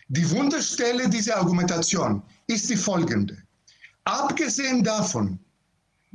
Die 0.08 0.30
Wunderstelle 0.32 1.10
dieser 1.10 1.38
Argumentation 1.38 2.22
ist 2.48 2.70
die 2.70 2.76
folgende. 2.76 3.38
Abgesehen 4.04 4.84
davon, 4.84 5.40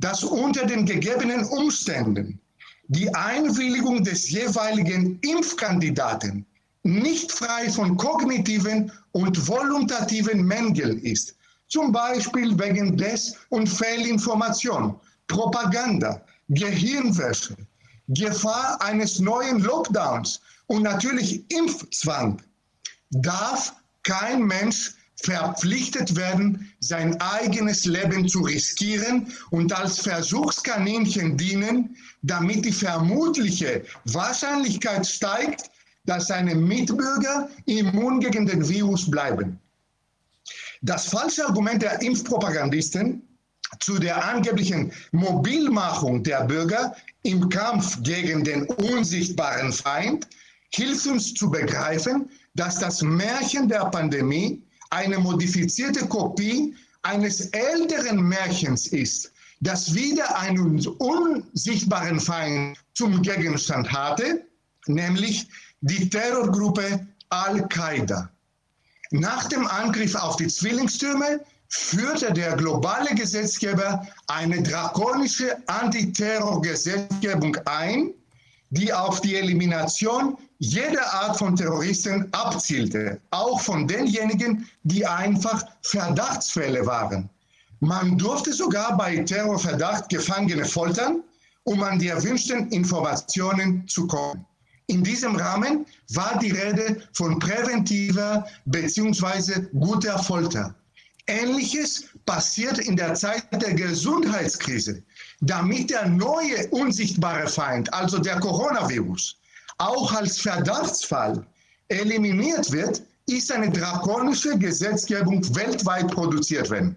dass 0.01 0.23
unter 0.23 0.65
den 0.65 0.85
gegebenen 0.85 1.45
Umständen 1.45 2.39
die 2.87 3.13
Einwilligung 3.13 4.03
des 4.03 4.29
jeweiligen 4.29 5.19
Impfkandidaten 5.21 6.45
nicht 6.83 7.31
frei 7.31 7.69
von 7.69 7.95
kognitiven 7.95 8.91
und 9.11 9.47
voluntativen 9.47 10.43
Mängeln 10.43 10.97
ist, 11.03 11.35
zum 11.67 11.91
Beispiel 11.91 12.57
wegen 12.59 12.97
Des- 12.97 13.35
und 13.49 13.67
Fehlinformation, 13.67 14.99
Propaganda, 15.27 16.19
Gehirnwäsche, 16.49 17.55
Gefahr 18.07 18.81
eines 18.81 19.19
neuen 19.19 19.59
Lockdowns 19.59 20.41
und 20.65 20.81
natürlich 20.81 21.45
Impfzwang, 21.51 22.41
darf 23.11 23.73
kein 24.03 24.41
Mensch 24.43 24.95
verpflichtet 25.23 26.15
werden, 26.15 26.71
sein 26.79 27.19
eigenes 27.21 27.85
Leben 27.85 28.27
zu 28.27 28.41
riskieren 28.41 29.31
und 29.51 29.73
als 29.73 29.99
Versuchskaninchen 29.99 31.37
dienen, 31.37 31.95
damit 32.21 32.65
die 32.65 32.71
vermutliche 32.71 33.83
Wahrscheinlichkeit 34.05 35.05
steigt, 35.05 35.69
dass 36.05 36.27
seine 36.27 36.55
Mitbürger 36.55 37.49
immun 37.65 38.19
gegen 38.19 38.45
den 38.45 38.67
Virus 38.67 39.09
bleiben. 39.09 39.59
Das 40.81 41.05
falsche 41.05 41.45
Argument 41.45 41.81
der 41.81 42.01
Impfpropagandisten 42.01 43.21
zu 43.79 43.99
der 43.99 44.23
angeblichen 44.25 44.91
Mobilmachung 45.11 46.23
der 46.23 46.43
Bürger 46.45 46.95
im 47.23 47.47
Kampf 47.49 48.01
gegen 48.01 48.43
den 48.43 48.65
unsichtbaren 48.65 49.71
Feind 49.71 50.27
hilft 50.73 51.05
uns 51.07 51.33
zu 51.33 51.49
begreifen, 51.49 52.29
dass 52.55 52.79
das 52.79 53.01
Märchen 53.01 53.69
der 53.69 53.85
Pandemie 53.85 54.63
eine 54.91 55.17
modifizierte 55.17 56.07
Kopie 56.07 56.75
eines 57.01 57.47
älteren 57.47 58.21
Märchens 58.21 58.87
ist, 58.87 59.31
das 59.61 59.93
wieder 59.95 60.37
einen 60.37 60.85
unsichtbaren 60.87 62.19
Feind 62.19 62.77
zum 62.93 63.21
Gegenstand 63.21 63.91
hatte, 63.91 64.45
nämlich 64.87 65.47
die 65.81 66.09
Terrorgruppe 66.09 67.07
Al-Qaida. 67.29 68.29
Nach 69.11 69.47
dem 69.49 69.65
Angriff 69.67 70.15
auf 70.15 70.35
die 70.37 70.47
Zwillingstürme 70.47 71.41
führte 71.69 72.31
der 72.33 72.55
globale 72.57 73.13
Gesetzgeber 73.15 74.05
eine 74.27 74.61
drakonische 74.61 75.57
Antiterrorgesetzgebung 75.67 77.55
ein, 77.65 78.13
die 78.69 78.93
auf 78.93 79.21
die 79.21 79.35
Elimination 79.35 80.37
jeder 80.61 81.11
Art 81.11 81.39
von 81.39 81.55
Terroristen 81.55 82.27
abzielte, 82.33 83.19
auch 83.31 83.59
von 83.59 83.87
denjenigen, 83.87 84.69
die 84.83 85.03
einfach 85.03 85.65
Verdachtsfälle 85.81 86.85
waren. 86.85 87.27
Man 87.79 88.15
durfte 88.15 88.53
sogar 88.53 88.95
bei 88.95 89.17
Terrorverdacht 89.17 90.07
Gefangene 90.09 90.63
foltern, 90.63 91.23
um 91.63 91.81
an 91.81 91.97
die 91.97 92.09
erwünschten 92.09 92.69
Informationen 92.69 93.87
zu 93.87 94.05
kommen. 94.05 94.45
In 94.85 95.03
diesem 95.03 95.35
Rahmen 95.35 95.83
war 96.13 96.37
die 96.37 96.51
Rede 96.51 97.01
von 97.13 97.39
präventiver 97.39 98.45
bzw. 98.65 99.65
guter 99.79 100.19
Folter. 100.19 100.75
Ähnliches 101.25 102.05
passiert 102.27 102.77
in 102.77 102.95
der 102.95 103.15
Zeit 103.15 103.45
der 103.51 103.73
Gesundheitskrise, 103.73 105.01
damit 105.39 105.89
der 105.89 106.07
neue 106.07 106.67
unsichtbare 106.69 107.47
Feind, 107.47 107.91
also 107.91 108.19
der 108.19 108.39
Coronavirus, 108.39 109.40
auch 109.81 110.13
als 110.13 110.39
Verdachtsfall 110.39 111.45
eliminiert 111.87 112.71
wird, 112.71 113.01
ist 113.27 113.51
eine 113.51 113.69
drakonische 113.69 114.57
Gesetzgebung 114.57 115.43
weltweit 115.55 116.11
produziert 116.11 116.69
werden. 116.69 116.95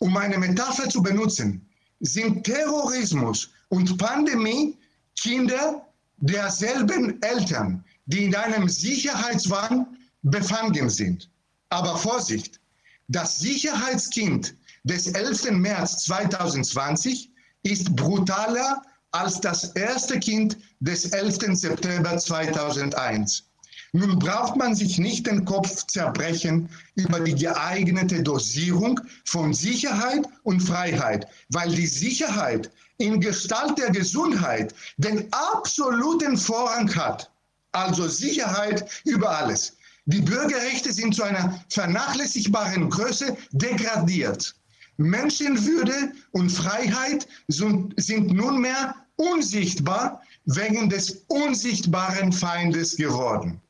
Um 0.00 0.16
eine 0.16 0.38
Metapher 0.38 0.88
zu 0.88 1.02
benutzen, 1.02 1.66
sind 2.00 2.44
Terrorismus 2.44 3.50
und 3.70 3.98
Pandemie 3.98 4.76
Kinder 5.18 5.84
derselben 6.18 7.20
Eltern, 7.22 7.84
die 8.06 8.26
in 8.26 8.34
einem 8.34 8.68
Sicherheitswahn 8.68 9.86
befangen 10.22 10.88
sind. 10.88 11.28
Aber 11.70 11.96
Vorsicht, 11.96 12.60
das 13.08 13.38
Sicherheitskind 13.38 14.54
des 14.84 15.08
11. 15.08 15.50
März 15.52 16.04
2020 16.04 17.30
ist 17.62 17.96
brutaler 17.96 18.82
als 19.16 19.40
das 19.40 19.70
erste 19.70 20.18
Kind 20.20 20.58
des 20.80 21.06
11. 21.06 21.58
September 21.58 22.18
2001. 22.18 23.44
Nun 23.92 24.18
braucht 24.18 24.56
man 24.56 24.74
sich 24.74 24.98
nicht 24.98 25.26
den 25.26 25.46
Kopf 25.46 25.86
zerbrechen 25.86 26.68
über 26.96 27.20
die 27.20 27.34
geeignete 27.34 28.22
Dosierung 28.22 29.00
von 29.24 29.54
Sicherheit 29.54 30.26
und 30.42 30.60
Freiheit, 30.60 31.26
weil 31.48 31.70
die 31.70 31.86
Sicherheit 31.86 32.70
in 32.98 33.20
Gestalt 33.20 33.78
der 33.78 33.90
Gesundheit 33.90 34.74
den 34.98 35.26
absoluten 35.32 36.36
Vorrang 36.36 36.94
hat. 36.94 37.30
Also 37.72 38.08
Sicherheit 38.08 38.84
über 39.04 39.30
alles. 39.30 39.76
Die 40.04 40.20
Bürgerrechte 40.20 40.92
sind 40.92 41.14
zu 41.14 41.22
einer 41.22 41.58
vernachlässigbaren 41.70 42.90
Größe 42.90 43.34
degradiert. 43.52 44.54
Menschenwürde 44.98 46.12
und 46.32 46.50
Freiheit 46.50 47.26
sind 47.48 48.32
nunmehr 48.32 48.94
unsichtbar 49.16 50.22
wegen 50.46 50.88
des 50.88 51.24
unsichtbaren 51.28 52.32
Feindes 52.32 52.96
geworden. 52.96 53.60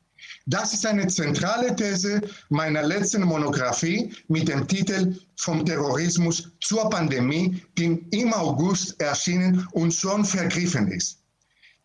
Das 0.49 0.73
ist 0.73 0.87
eine 0.87 1.09
zentrale 1.09 1.75
These 1.75 2.21
meiner 2.51 2.83
letzten 2.83 3.23
Monographie 3.23 4.15
mit 4.29 4.47
dem 4.47 4.69
Titel 4.69 5.19
Vom 5.37 5.67
Terrorismus 5.67 6.53
zur 6.61 6.89
Pandemie, 6.89 7.61
die 7.77 8.07
im 8.11 8.33
August 8.33 9.01
erschienen 9.01 9.67
und 9.73 9.93
schon 9.93 10.25
vergriffen 10.25 10.87
ist. 10.93 11.19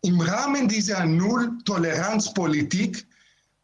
Im 0.02 0.20
Rahmen 0.20 0.68
dieser 0.68 1.04
Null-Toleranz-Politik 1.04 3.04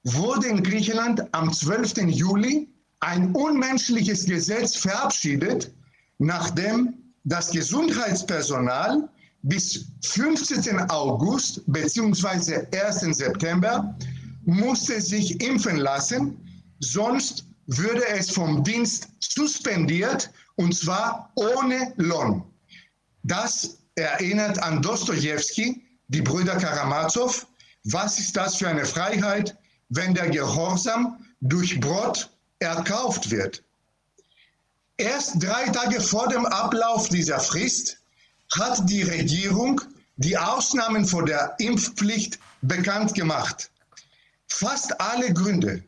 wurde 0.05 0.49
in 0.49 0.63
Griechenland 0.63 1.23
am 1.33 1.53
12. 1.53 1.99
Juli 2.09 2.69
ein 3.01 3.33
unmenschliches 3.33 4.27
Gesetz 4.27 4.77
verabschiedet, 4.77 5.73
nachdem 6.19 6.95
das 7.25 7.51
Gesundheitspersonal 7.51 9.09
bis 9.43 9.87
15. 10.03 10.91
August 10.91 11.63
bzw. 11.67 12.67
1. 12.77 13.17
September 13.17 13.97
musste 14.45 15.01
sich 15.01 15.41
impfen 15.43 15.77
lassen, 15.77 16.37
sonst 16.81 17.45
würde 17.67 18.07
es 18.09 18.31
vom 18.31 18.65
Dienst 18.65 19.09
suspendiert 19.21 20.31
und 20.57 20.75
zwar 20.75 21.31
ohne 21.37 21.93
Lohn. 21.97 22.43
Das 23.23 23.79
erinnert 23.95 24.63
an 24.63 24.81
Dostoevsky, 24.81 25.83
die 26.09 26.23
Brüder 26.23 26.57
Karamazow. 26.57 27.47
Was 27.85 28.19
ist 28.19 28.37
das 28.37 28.57
für 28.57 28.69
eine 28.69 28.85
Freiheit, 28.85 29.57
wenn 29.91 30.15
der 30.15 30.31
Gehorsam 30.31 31.25
durch 31.41 31.79
Brot 31.81 32.31
erkauft 32.59 33.31
wird? 33.31 33.63
Erst 34.97 35.43
drei 35.43 35.67
Tage 35.67 36.01
vor 36.01 36.29
dem 36.29 36.45
Ablauf 36.47 37.09
dieser 37.09 37.39
Frist 37.39 37.99
hat 38.53 38.89
die 38.89 39.03
Regierung 39.03 39.81
die 40.17 40.37
Ausnahmen 40.37 41.07
vor 41.07 41.25
der 41.25 41.55
Impfpflicht 41.59 42.39
bekannt 42.63 43.15
gemacht. 43.15 43.71
Fast 44.49 45.01
alle 45.01 45.33
Gründe 45.33 45.83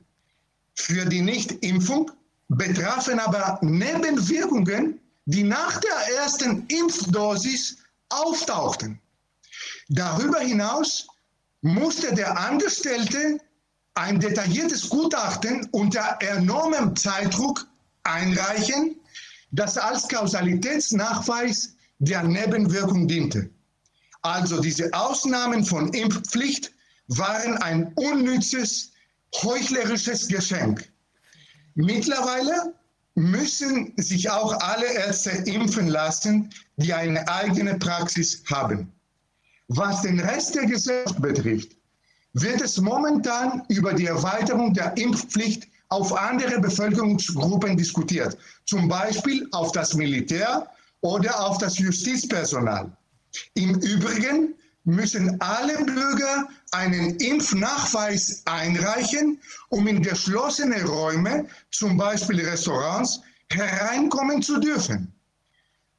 für 0.74 1.04
die 1.04 1.22
Nichtimpfung 1.22 2.10
betrafen 2.48 3.18
aber 3.18 3.58
Nebenwirkungen, 3.62 5.00
die 5.24 5.42
nach 5.42 5.80
der 5.80 6.16
ersten 6.16 6.66
Impfdosis 6.66 7.76
auftauchten. 8.08 9.00
Darüber 9.88 10.40
hinaus 10.40 11.06
musste 11.62 12.14
der 12.14 12.38
Angestellte 12.38 13.40
ein 13.94 14.20
detailliertes 14.20 14.88
Gutachten 14.88 15.68
unter 15.72 16.18
enormem 16.20 16.96
Zeitdruck 16.96 17.66
einreichen, 18.04 18.96
das 19.50 19.76
als 19.76 20.08
Kausalitätsnachweis 20.08 21.74
der 22.00 22.24
Nebenwirkung 22.24 23.06
diente. 23.06 23.50
Also 24.22 24.60
diese 24.60 24.92
Ausnahmen 24.92 25.64
von 25.64 25.92
Impfpflicht 25.92 26.72
waren 27.08 27.56
ein 27.58 27.92
unnützes, 27.94 28.92
heuchlerisches 29.42 30.28
Geschenk. 30.28 30.90
Mittlerweile 31.74 32.74
müssen 33.14 33.92
sich 33.96 34.30
auch 34.30 34.58
alle 34.60 34.86
Ärzte 34.86 35.30
impfen 35.50 35.88
lassen, 35.88 36.50
die 36.76 36.92
eine 36.92 37.26
eigene 37.28 37.78
Praxis 37.78 38.42
haben. 38.46 38.92
Was 39.68 40.02
den 40.02 40.20
Rest 40.20 40.54
der 40.54 40.66
Gesellschaft 40.66 41.20
betrifft, 41.20 41.76
wird 42.32 42.60
es 42.60 42.78
momentan 42.78 43.62
über 43.68 43.92
die 43.92 44.06
Erweiterung 44.06 44.72
der 44.72 44.96
Impfpflicht 44.96 45.68
auf 45.88 46.16
andere 46.16 46.60
Bevölkerungsgruppen 46.60 47.76
diskutiert, 47.76 48.38
zum 48.64 48.88
Beispiel 48.88 49.46
auf 49.52 49.72
das 49.72 49.94
Militär 49.94 50.68
oder 51.00 51.46
auf 51.46 51.58
das 51.58 51.78
Justizpersonal. 51.78 52.90
Im 53.54 53.74
Übrigen 53.80 54.54
müssen 54.84 55.40
alle 55.40 55.84
Bürger 55.84 56.48
einen 56.72 57.16
Impfnachweis 57.16 58.42
einreichen, 58.46 59.40
um 59.68 59.86
in 59.86 60.02
geschlossene 60.02 60.84
Räume, 60.84 61.46
zum 61.70 61.96
Beispiel 61.96 62.40
Restaurants, 62.40 63.20
hereinkommen 63.50 64.42
zu 64.42 64.58
dürfen. 64.58 65.12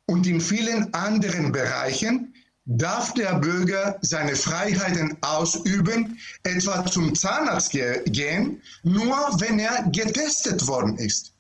Und 0.06 0.28
in 0.28 0.42
vielen 0.42 0.94
anderen 0.94 1.52
Bereichen 1.52 2.34
darf 2.66 3.14
der 3.14 3.36
Bürger 3.36 3.98
seine 4.02 4.36
Freiheiten 4.36 5.18
ausüben, 5.22 6.20
etwa 6.44 6.86
zum 6.86 7.16
Zahnarzt 7.16 7.72
gehen, 7.72 8.62
nur 8.84 9.16
wenn 9.40 9.60
er 9.60 9.84
getestet 9.92 10.68
worden 10.68 10.98
ist. 10.98 11.34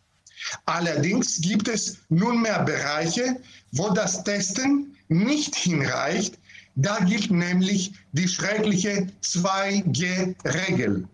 Allerdings 0.65 1.41
gibt 1.41 1.67
es 1.67 1.97
nunmehr 2.09 2.63
Bereiche, 2.63 3.41
wo 3.71 3.89
das 3.89 4.23
Testen 4.23 4.95
nicht 5.07 5.55
hinreicht. 5.55 6.37
Da 6.75 6.99
gilt 6.99 7.31
nämlich 7.31 7.93
die 8.13 8.27
schreckliche 8.27 9.07
2G-Regel. 9.21 11.07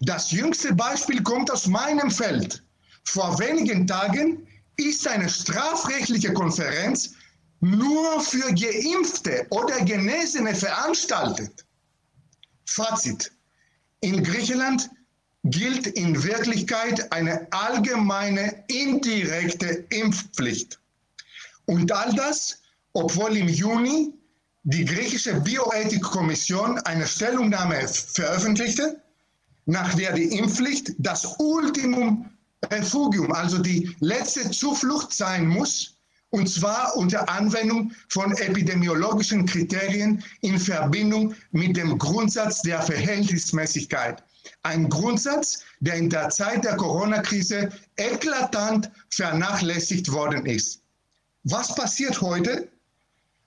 Das 0.00 0.30
jüngste 0.30 0.74
Beispiel 0.74 1.22
kommt 1.22 1.50
aus 1.50 1.66
meinem 1.66 2.10
Feld. 2.10 2.62
Vor 3.04 3.38
wenigen 3.38 3.86
Tagen 3.86 4.46
ist 4.76 5.06
eine 5.06 5.28
strafrechtliche 5.28 6.32
Konferenz 6.32 7.14
nur 7.60 8.20
für 8.20 8.52
Geimpfte 8.54 9.46
oder 9.50 9.80
Genesene 9.84 10.54
veranstaltet. 10.54 11.64
Fazit. 12.66 13.32
In 14.00 14.22
Griechenland 14.22 14.90
gilt 15.44 15.86
in 15.86 16.22
Wirklichkeit 16.22 17.12
eine 17.12 17.48
allgemeine 17.50 18.64
indirekte 18.68 19.84
Impfpflicht. 19.90 20.78
Und 21.66 21.90
all 21.92 22.14
das, 22.14 22.60
obwohl 22.92 23.36
im 23.36 23.48
Juni 23.48 24.12
die 24.64 24.84
griechische 24.84 25.34
Bioethikkommission 25.40 26.78
eine 26.80 27.06
Stellungnahme 27.06 27.88
veröffentlichte, 27.88 29.02
nach 29.66 29.94
der 29.94 30.12
die 30.12 30.36
Impfpflicht 30.36 30.92
das 30.98 31.36
Ultimum 31.38 32.30
Refugium, 32.66 33.32
also 33.32 33.58
die 33.58 33.94
letzte 34.00 34.50
Zuflucht 34.50 35.12
sein 35.12 35.46
muss, 35.46 35.96
und 36.30 36.48
zwar 36.48 36.96
unter 36.96 37.28
Anwendung 37.28 37.92
von 38.08 38.32
epidemiologischen 38.32 39.44
Kriterien 39.44 40.24
in 40.40 40.58
Verbindung 40.58 41.34
mit 41.50 41.76
dem 41.76 41.98
Grundsatz 41.98 42.62
der 42.62 42.80
Verhältnismäßigkeit. 42.80 44.22
Ein 44.64 44.88
Grundsatz, 44.88 45.64
der 45.80 45.94
in 45.94 46.08
der 46.08 46.28
Zeit 46.30 46.64
der 46.64 46.76
Corona-Krise 46.76 47.70
eklatant 47.96 48.90
vernachlässigt 49.10 50.10
worden 50.12 50.46
ist. 50.46 50.82
Was 51.44 51.74
passiert 51.74 52.20
heute, 52.20 52.68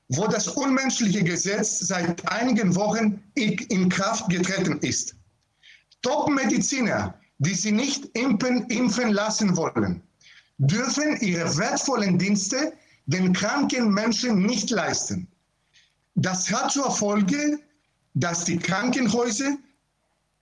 wo 0.10 0.28
das 0.28 0.48
unmenschliche 0.48 1.24
Gesetz 1.24 1.80
seit 1.80 2.28
einigen 2.30 2.76
Wochen 2.76 3.24
in 3.36 3.90
Kraft 3.90 4.30
getreten 4.30 4.78
ist? 4.80 5.16
Top-Mediziner, 6.02 7.18
die 7.40 7.56
sie 7.56 7.72
nicht 7.72 8.06
impfen, 8.18 8.66
impfen 8.68 9.12
lassen 9.12 9.56
wollen, 9.56 10.02
dürfen 10.58 11.18
ihre 11.22 11.58
wertvollen 11.58 12.18
Dienste 12.18 12.74
den 13.08 13.34
kranken 13.34 13.94
Menschen 13.94 14.46
nicht 14.46 14.70
leisten. 14.70 15.28
Das 16.16 16.50
hat 16.52 16.72
zur 16.72 16.92
Folge, 16.92 17.60
dass 18.14 18.46
die 18.46 18.58
Krankenhäuser, 18.58 19.58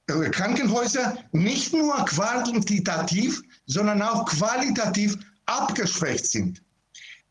Krankenhäuser 0.07 1.17
nicht 1.31 1.73
nur 1.73 1.95
quantitativ, 2.05 3.41
sondern 3.67 4.01
auch 4.01 4.25
qualitativ 4.25 5.17
abgeschwächt 5.45 6.25
sind. 6.25 6.61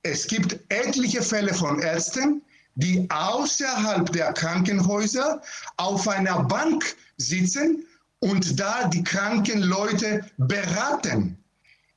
Es 0.02 0.26
gibt 0.26 0.58
etliche 0.68 1.22
Fälle 1.22 1.54
von 1.54 1.80
Ärzten, 1.80 2.42
die 2.74 3.06
außerhalb 3.10 4.10
der 4.12 4.32
Krankenhäuser 4.32 5.42
auf 5.76 6.08
einer 6.08 6.42
Bank 6.44 6.96
sitzen 7.18 7.84
und 8.20 8.58
da 8.58 8.88
die 8.88 9.04
kranken 9.04 9.62
Leute 9.62 10.24
beraten. 10.38 11.36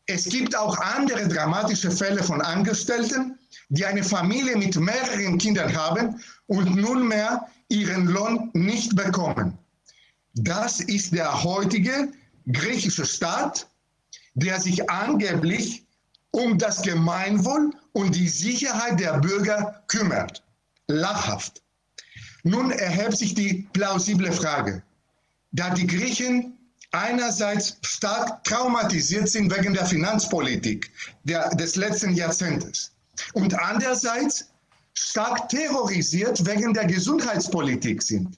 Es 0.08 0.26
gibt 0.26 0.56
auch 0.56 0.78
andere 0.78 1.28
dramatische 1.28 1.90
Fälle 1.90 2.22
von 2.22 2.42
Angestellten, 2.42 3.40
die 3.70 3.86
eine 3.86 4.04
Familie 4.04 4.56
mit 4.56 4.76
mehreren 4.76 5.38
Kindern 5.38 5.76
haben 5.76 6.22
und 6.48 6.76
nunmehr 6.76 7.48
ihren 7.70 8.06
Lohn 8.08 8.52
nicht 8.54 8.96
bekommen. 8.96 9.58
Das 10.36 10.82
ist 10.82 11.14
der 11.14 11.44
heutige 11.44 12.12
griechische 12.52 13.06
Staat, 13.06 13.68
der 14.34 14.60
sich 14.60 14.90
angeblich 14.90 15.86
um 16.32 16.58
das 16.58 16.82
Gemeinwohl 16.82 17.72
und 17.94 18.14
die 18.16 18.28
Sicherheit 18.28 19.00
der 19.00 19.20
Bürger 19.20 19.84
kümmert. 19.88 20.44
Lachhaft. 20.88 21.64
Nun 22.44 22.70
erhebt 22.72 23.18
sich 23.18 23.34
die 23.34 23.68
plausible 23.74 24.32
Frage, 24.32 24.84
da 25.52 25.70
die 25.72 25.88
Griechen 25.88 26.58
einerseits 26.92 27.78
stark 27.82 28.44
traumatisiert 28.44 29.30
sind 29.30 29.56
wegen 29.56 29.74
der 29.74 29.86
Finanzpolitik 29.86 30.92
der, 31.24 31.50
des 31.56 31.76
letzten 31.76 32.14
Jahrzehntes 32.14 32.92
und 33.34 33.58
andererseits 33.58 34.50
stark 34.94 35.50
terrorisiert 35.50 36.46
wegen 36.46 36.74
der 36.74 36.86
Gesundheitspolitik 36.86 38.04
sind. 38.04 38.38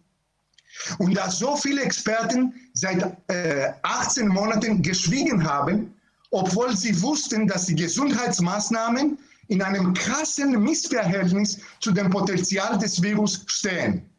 Und 0.99 1.15
da 1.15 1.29
so 1.29 1.55
viele 1.55 1.81
Experten 1.81 2.53
seit 2.73 3.03
äh, 3.29 3.71
18 3.83 4.27
Monaten 4.27 4.81
geschwiegen 4.81 5.43
haben, 5.43 5.93
obwohl 6.31 6.75
sie 6.75 7.01
wussten, 7.01 7.47
dass 7.47 7.65
die 7.65 7.75
Gesundheitsmaßnahmen 7.75 9.17
in 9.47 9.61
einem 9.61 9.93
krassen 9.93 10.61
Missverhältnis 10.61 11.59
zu 11.79 11.91
dem 11.91 12.09
Potenzial 12.09 12.77
des 12.77 13.01
Virus 13.01 13.43
stehen. 13.47 14.09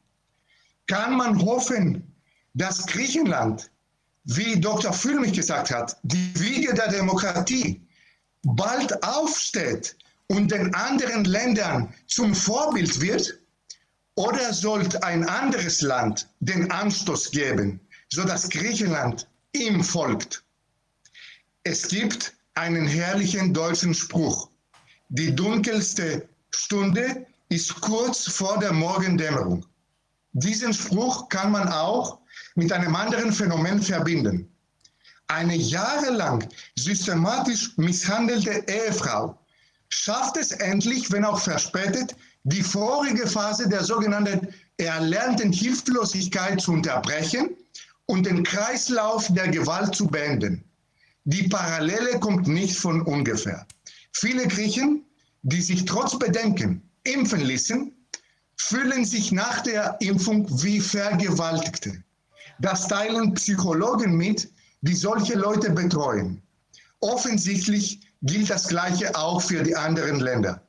Kann 0.86 1.16
man 1.16 1.40
hoffen, 1.44 2.02
dass 2.54 2.86
Griechenland 2.86 3.70
wie 4.24 4.60
Dr. 4.60 4.92
Füllmich 4.92 5.32
gesagt 5.32 5.70
hat, 5.70 5.96
die 6.02 6.32
Wiege 6.38 6.74
der 6.74 6.88
Demokratie 6.88 7.80
bald 8.42 9.02
aufsteht 9.02 9.96
und 10.28 10.50
den 10.50 10.74
anderen 10.74 11.24
Ländern 11.24 11.92
zum 12.06 12.34
Vorbild 12.34 13.00
wird? 13.00 13.38
Oder 14.18 14.52
sollte 14.52 15.00
ein 15.04 15.28
anderes 15.28 15.80
Land 15.80 16.28
den 16.40 16.68
Anstoß 16.72 17.30
geben, 17.30 17.78
sodass 18.08 18.48
Griechenland 18.48 19.28
ihm 19.52 19.84
folgt? 19.84 20.42
Es 21.62 21.86
gibt 21.86 22.34
einen 22.54 22.88
herrlichen 22.88 23.54
deutschen 23.54 23.94
Spruch. 23.94 24.50
Die 25.08 25.32
dunkelste 25.32 26.28
Stunde 26.50 27.26
ist 27.48 27.80
kurz 27.80 28.28
vor 28.28 28.58
der 28.58 28.72
Morgendämmerung. 28.72 29.64
Diesen 30.32 30.74
Spruch 30.74 31.28
kann 31.28 31.52
man 31.52 31.68
auch 31.68 32.18
mit 32.56 32.72
einem 32.72 32.96
anderen 32.96 33.32
Phänomen 33.32 33.80
verbinden. 33.80 34.52
Eine 35.28 35.54
jahrelang 35.54 36.44
systematisch 36.74 37.70
misshandelte 37.76 38.64
Ehefrau 38.66 39.38
schafft 39.90 40.38
es 40.38 40.50
endlich, 40.50 41.12
wenn 41.12 41.24
auch 41.24 41.38
verspätet, 41.38 42.16
die 42.48 42.62
vorige 42.62 43.26
Phase 43.26 43.68
der 43.68 43.84
sogenannten 43.84 44.48
erlernten 44.78 45.52
Hilflosigkeit 45.52 46.60
zu 46.60 46.72
unterbrechen 46.72 47.50
und 48.06 48.24
den 48.24 48.42
Kreislauf 48.42 49.26
der 49.34 49.48
Gewalt 49.48 49.94
zu 49.94 50.06
beenden. 50.06 50.64
Die 51.24 51.46
Parallele 51.48 52.18
kommt 52.20 52.48
nicht 52.48 52.76
von 52.76 53.02
ungefähr. 53.02 53.66
Viele 54.12 54.48
Griechen, 54.48 55.04
die 55.42 55.60
sich 55.60 55.84
trotz 55.84 56.18
Bedenken 56.18 56.82
impfen 57.04 57.40
ließen, 57.40 57.92
fühlen 58.56 59.04
sich 59.04 59.30
nach 59.30 59.60
der 59.60 59.96
Impfung 60.00 60.46
wie 60.62 60.80
Vergewaltigte. 60.80 62.02
Das 62.60 62.88
teilen 62.88 63.34
Psychologen 63.34 64.16
mit, 64.16 64.50
die 64.80 64.94
solche 64.94 65.34
Leute 65.34 65.70
betreuen. 65.70 66.42
Offensichtlich 67.00 68.00
gilt 68.22 68.48
das 68.48 68.68
Gleiche 68.68 69.14
auch 69.14 69.42
für 69.42 69.62
die 69.62 69.76
anderen 69.76 70.20
Länder. 70.20 70.62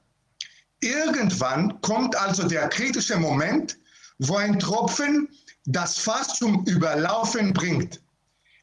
Irgendwann 0.81 1.79
kommt 1.81 2.15
also 2.15 2.47
der 2.47 2.69
kritische 2.69 3.17
Moment, 3.17 3.77
wo 4.19 4.35
ein 4.37 4.59
Tropfen 4.59 5.27
das 5.65 5.97
Fass 5.97 6.35
zum 6.35 6.65
Überlaufen 6.65 7.53
bringt. 7.53 8.01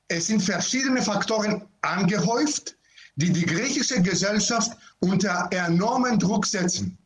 Es 0.09 0.29
sind 0.29 0.43
verschiedene 0.43 1.03
Faktoren 1.03 1.67
angehäuft, 1.83 2.77
die 3.17 3.33
die 3.33 3.45
griechische 3.45 4.01
Gesellschaft 4.03 4.77
unter 5.01 5.49
enormen 5.51 6.19
Druck 6.19 6.47
setzen. 6.47 6.97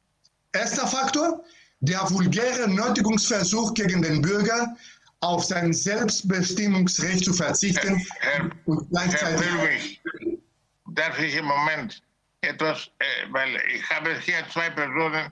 Erster 0.53 0.87
Faktor, 0.87 1.45
der 1.81 2.01
vulgäre 2.11 2.69
Nötigungsversuch 2.69 3.75
gegen 3.75 4.03
den 4.03 4.21
Bürger, 4.21 4.77
auf 5.21 5.45
sein 5.45 5.73
Selbstbestimmungsrecht 5.73 7.25
zu 7.25 7.33
verzichten 7.33 8.05
Herr, 8.21 8.51
und 8.65 8.89
gleichzeitig. 8.91 9.47
Herr 9.47 9.63
Wilwig, 9.63 10.01
darf 10.95 11.19
ich 11.19 11.37
im 11.37 11.45
Moment 11.45 12.03
etwas, 12.43 12.91
äh, 12.99 13.05
weil 13.31 13.57
ich 13.75 13.89
habe 13.91 14.19
hier 14.21 14.47
zwei 14.53 14.71
Personen 14.71 15.31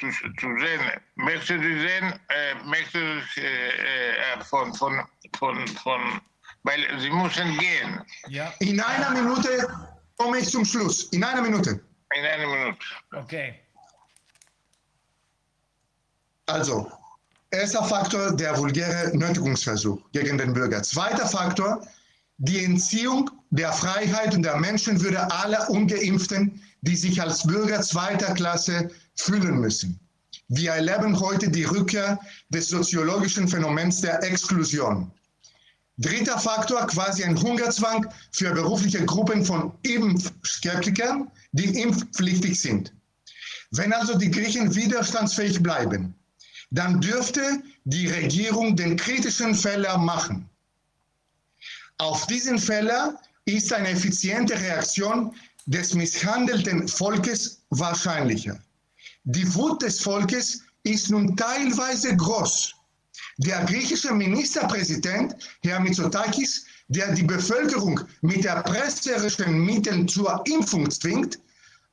zu, 0.00 0.06
zu 0.10 0.46
sehen. 0.58 0.80
Möchten 1.16 1.60
Sie 1.62 1.80
sehen, 1.80 2.20
äh, 2.28 2.54
möchten 2.64 3.22
Sie 3.34 3.40
äh, 3.40 4.38
äh, 4.38 4.44
von, 4.44 4.72
von, 4.74 5.02
von, 5.38 5.66
von, 5.68 6.20
weil 6.62 6.84
Sie 7.00 7.10
müssen 7.10 7.58
gehen. 7.58 8.02
Ja, 8.28 8.52
In 8.60 8.80
einer 8.80 9.10
Minute 9.10 9.68
komme 10.16 10.38
ich 10.38 10.50
zum 10.50 10.64
Schluss. 10.64 11.04
In 11.12 11.24
einer 11.24 11.42
Minute. 11.42 11.80
In 12.14 12.24
einer 12.24 12.46
Minute. 12.46 12.86
okay. 13.12 13.60
Also, 16.48 16.90
erster 17.50 17.82
Faktor, 17.84 18.36
der 18.36 18.56
vulgäre 18.56 19.10
Nötigungsversuch 19.16 20.00
gegen 20.12 20.38
den 20.38 20.52
Bürger. 20.52 20.80
Zweiter 20.82 21.26
Faktor, 21.26 21.84
die 22.38 22.64
Entziehung 22.64 23.28
der 23.50 23.72
Freiheit 23.72 24.34
und 24.34 24.42
der 24.42 24.56
Menschenwürde 24.56 25.30
aller 25.30 25.70
Ungeimpften, 25.70 26.60
die 26.82 26.96
sich 26.96 27.20
als 27.20 27.46
Bürger 27.46 27.82
zweiter 27.82 28.34
Klasse 28.34 28.90
fühlen 29.14 29.58
müssen. 29.58 29.98
Wir 30.48 30.72
erleben 30.72 31.18
heute 31.18 31.50
die 31.50 31.64
Rückkehr 31.64 32.20
des 32.50 32.68
soziologischen 32.68 33.48
Phänomens 33.48 34.00
der 34.00 34.22
Exklusion. 34.22 35.10
Dritter 35.98 36.38
Faktor, 36.38 36.86
quasi 36.86 37.24
ein 37.24 37.40
Hungerzwang 37.40 38.06
für 38.30 38.52
berufliche 38.52 39.04
Gruppen 39.06 39.44
von 39.44 39.72
Impfskeptikern, 39.82 41.30
die 41.52 41.80
impfpflichtig 41.80 42.60
sind. 42.60 42.92
Wenn 43.70 43.92
also 43.92 44.16
die 44.16 44.30
Griechen 44.30 44.74
widerstandsfähig 44.74 45.62
bleiben, 45.62 46.14
dann 46.70 47.00
dürfte 47.00 47.62
die 47.84 48.08
Regierung 48.08 48.76
den 48.76 48.96
kritischen 48.96 49.54
Fehler 49.54 49.96
machen. 49.98 50.48
Auf 51.98 52.26
diesen 52.26 52.58
Fehler 52.58 53.18
ist 53.46 53.72
eine 53.72 53.90
effiziente 53.90 54.54
Reaktion 54.54 55.34
des 55.66 55.94
misshandelten 55.94 56.86
Volkes 56.86 57.62
wahrscheinlicher. 57.70 58.58
Die 59.24 59.52
Wut 59.54 59.82
des 59.82 60.00
Volkes 60.00 60.62
ist 60.82 61.10
nun 61.10 61.36
teilweise 61.36 62.14
groß. 62.16 62.74
Der 63.38 63.64
griechische 63.64 64.12
Ministerpräsident, 64.12 65.34
Herr 65.62 65.80
Mitsotakis, 65.80 66.64
der 66.88 67.12
die 67.12 67.24
Bevölkerung 67.24 68.00
mit 68.20 68.44
erpresserischen 68.44 69.64
Mitteln 69.64 70.06
zur 70.06 70.42
Impfung 70.46 70.90
zwingt, 70.90 71.38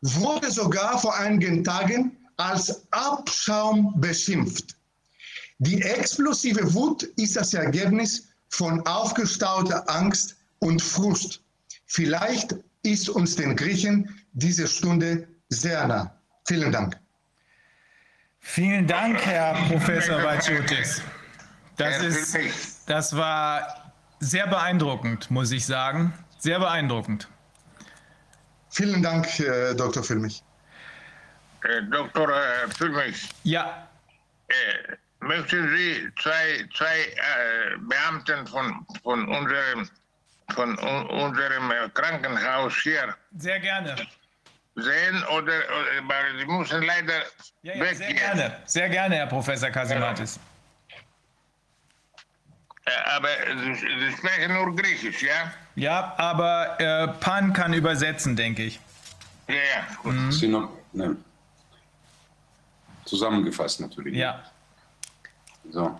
wurde 0.01 0.51
sogar 0.51 0.99
vor 0.99 1.17
einigen 1.17 1.63
Tagen 1.63 2.17
als 2.37 2.83
Abschaum 2.91 3.93
beschimpft. 3.99 4.75
Die 5.59 5.81
explosive 5.81 6.73
Wut 6.73 7.03
ist 7.15 7.35
das 7.35 7.53
Ergebnis 7.53 8.27
von 8.49 8.85
aufgestauter 8.85 9.89
Angst 9.89 10.35
und 10.59 10.81
Frust. 10.81 11.42
Vielleicht 11.93 12.55
ist 12.81 13.07
uns 13.07 13.35
den 13.35 13.55
Griechen 13.55 14.09
diese 14.33 14.67
Stunde 14.67 15.27
sehr 15.49 15.87
nah. 15.87 16.11
Vielen 16.47 16.71
Dank. 16.71 16.99
Vielen 18.39 18.87
Dank, 18.87 19.23
Herr 19.25 19.53
Professor 19.69 20.19
Balchotis. 20.21 21.01
Das, 21.77 22.01
ist, 22.03 22.89
das 22.89 23.15
war 23.15 23.93
sehr 24.19 24.47
beeindruckend, 24.47 25.29
muss 25.29 25.51
ich 25.51 25.65
sagen. 25.65 26.13
Sehr 26.39 26.59
beeindruckend. 26.59 27.29
Vielen 28.69 29.01
Dank, 29.03 29.39
äh, 29.39 29.75
Dr. 29.75 30.03
Filmich. 30.03 30.43
Äh, 31.63 31.83
Dr. 31.91 32.29
Äh, 32.29 32.69
Füllmich, 32.75 33.29
Ja, 33.43 33.87
äh, 34.47 34.53
möchten 35.19 35.69
Sie 35.75 36.09
zwei, 36.21 36.67
zwei 36.75 37.01
äh, 37.01 37.77
Beamten 37.77 38.45
von, 38.47 38.85
von 39.03 39.27
unserem, 39.27 39.87
von 40.51 40.77
unserem 40.77 41.71
äh, 41.71 41.89
Krankenhaus 41.93 42.75
hier. 42.83 43.15
Sehr 43.37 43.59
gerne. 43.59 43.95
Sehen 44.75 45.23
oder, 45.35 45.53
äh, 45.53 46.01
oder 46.03 46.39
Sie 46.39 46.45
müssen 46.45 46.83
leider 46.83 47.19
ja, 47.61 47.75
ja, 47.75 47.79
weggehen. 47.81 47.97
Sehr 47.97 48.13
gerne, 48.13 48.57
sehr 48.65 48.89
gerne, 48.89 49.15
Herr 49.15 49.27
Professor 49.27 49.69
Kasimatis. 49.69 50.39
Äh, 52.85 52.91
aber 53.15 53.29
Sie 53.55 54.11
sprechen 54.17 54.53
nur 54.53 54.75
Griechisch, 54.75 55.23
ja? 55.23 55.51
Ja, 55.75 56.13
aber 56.17 56.79
äh, 56.79 57.07
Pan 57.19 57.53
kann 57.53 57.73
übersetzen, 57.73 58.35
denke 58.35 58.63
ich. 58.63 58.79
Ja, 59.47 59.55
ja. 59.55 59.87
Gut. 60.01 60.13
Mhm. 60.13 60.31
Synop 60.31 60.83
ne. 60.93 61.15
Zusammengefasst 63.05 63.81
natürlich. 63.81 64.15
Ja. 64.15 64.43
So. 65.71 65.99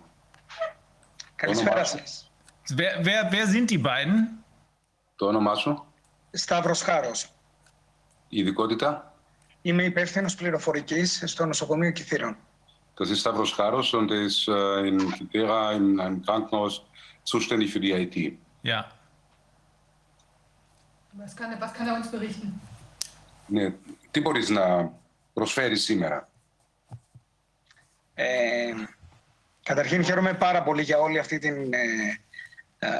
Kann 1.37 1.49
ich 1.51 1.61
das? 1.61 2.29
Wer, 2.69 3.03
wer, 3.05 3.31
wer 3.31 3.47
sind 3.47 3.69
die 3.69 3.77
beiden? 3.77 4.27
Το 5.15 5.25
όνομά 5.25 5.55
σου, 5.55 5.85
Σταύρος 6.31 6.81
Χάρος. 6.81 7.31
η 8.29 8.39
ειδικότητα; 8.39 9.13
Είμαι 9.61 9.83
υπεύθυνος 9.83 10.35
πληροφορικής 10.35 11.23
στο 11.25 11.45
νοσοκομείο 11.45 11.91
Κιθήρων. 11.91 12.37
Das 12.99 13.09
ist 13.09 13.21
Stavros 13.23 13.51
Charos 13.57 13.91
und 13.99 14.11
er 14.11 14.21
ist 14.29 14.47
äh, 14.47 14.87
in 14.89 14.97
Kitera 15.17 15.71
in 15.79 15.99
einem 15.99 16.21
Krankenhaus 16.25 16.73
zuständig 17.31 17.67
für 17.73 17.79
die 17.85 17.91
IT. 18.03 18.15
Ja. 18.71 18.79
Was 21.21 21.35
kann, 21.39 21.49
er- 21.53 21.61
was 21.65 21.73
kann 21.77 21.87
er 21.87 21.95
uns 21.99 22.09
berichten? 22.11 22.61
Ναι, 23.47 23.73
τι 24.11 24.21
μπορείς 24.21 24.49
να 24.49 24.91
προσφέρεις 25.33 25.83
σήμερα; 25.83 26.29
Ε, 28.13 28.73
καταρχήν 29.63 30.03
χαίρομαι 30.03 30.33
πάρα 30.33 30.63
πολύ 30.63 30.81
για 30.81 30.97
όλη 30.99 31.19
αυτή 31.19 31.39
την 31.39 31.73
ε, 31.73 31.77
ε, 31.77 32.17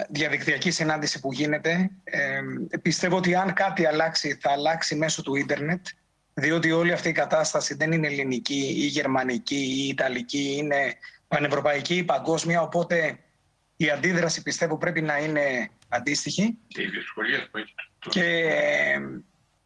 διαδικτυακή 0.09 0.71
συνάντηση 0.71 1.19
που 1.19 1.33
γίνεται. 1.33 1.89
Ε, 2.03 2.41
πιστεύω 2.81 3.17
ότι 3.17 3.35
αν 3.35 3.53
κάτι 3.53 3.85
αλλάξει 3.85 4.37
θα 4.41 4.51
αλλάξει 4.51 4.95
μέσω 4.95 5.21
του 5.21 5.35
ίντερνετ 5.35 5.87
διότι 6.33 6.71
όλη 6.71 6.91
αυτή 6.91 7.09
η 7.09 7.11
κατάσταση 7.11 7.75
δεν 7.75 7.91
είναι 7.91 8.07
ελληνική 8.07 8.73
ή 8.77 8.85
γερμανική 8.85 9.55
ή 9.55 9.87
ιταλική, 9.87 10.55
είναι 10.57 10.95
πανευρωπαϊκή 11.27 11.95
ή 11.95 12.03
παγκόσμια, 12.03 12.61
οπότε 12.61 13.17
η 13.75 13.89
αντίδραση 13.89 14.41
πιστεύω 14.41 14.77
πρέπει 14.77 15.01
να 15.01 15.17
είναι 15.17 15.69
αντίστοιχη. 15.87 16.57
Και 16.67 16.81
οι 16.81 16.87
δυσκολίες 16.87 17.47
που 17.51 17.57
έχει. 17.57 17.73
και 18.09 18.23
ε, 18.23 18.99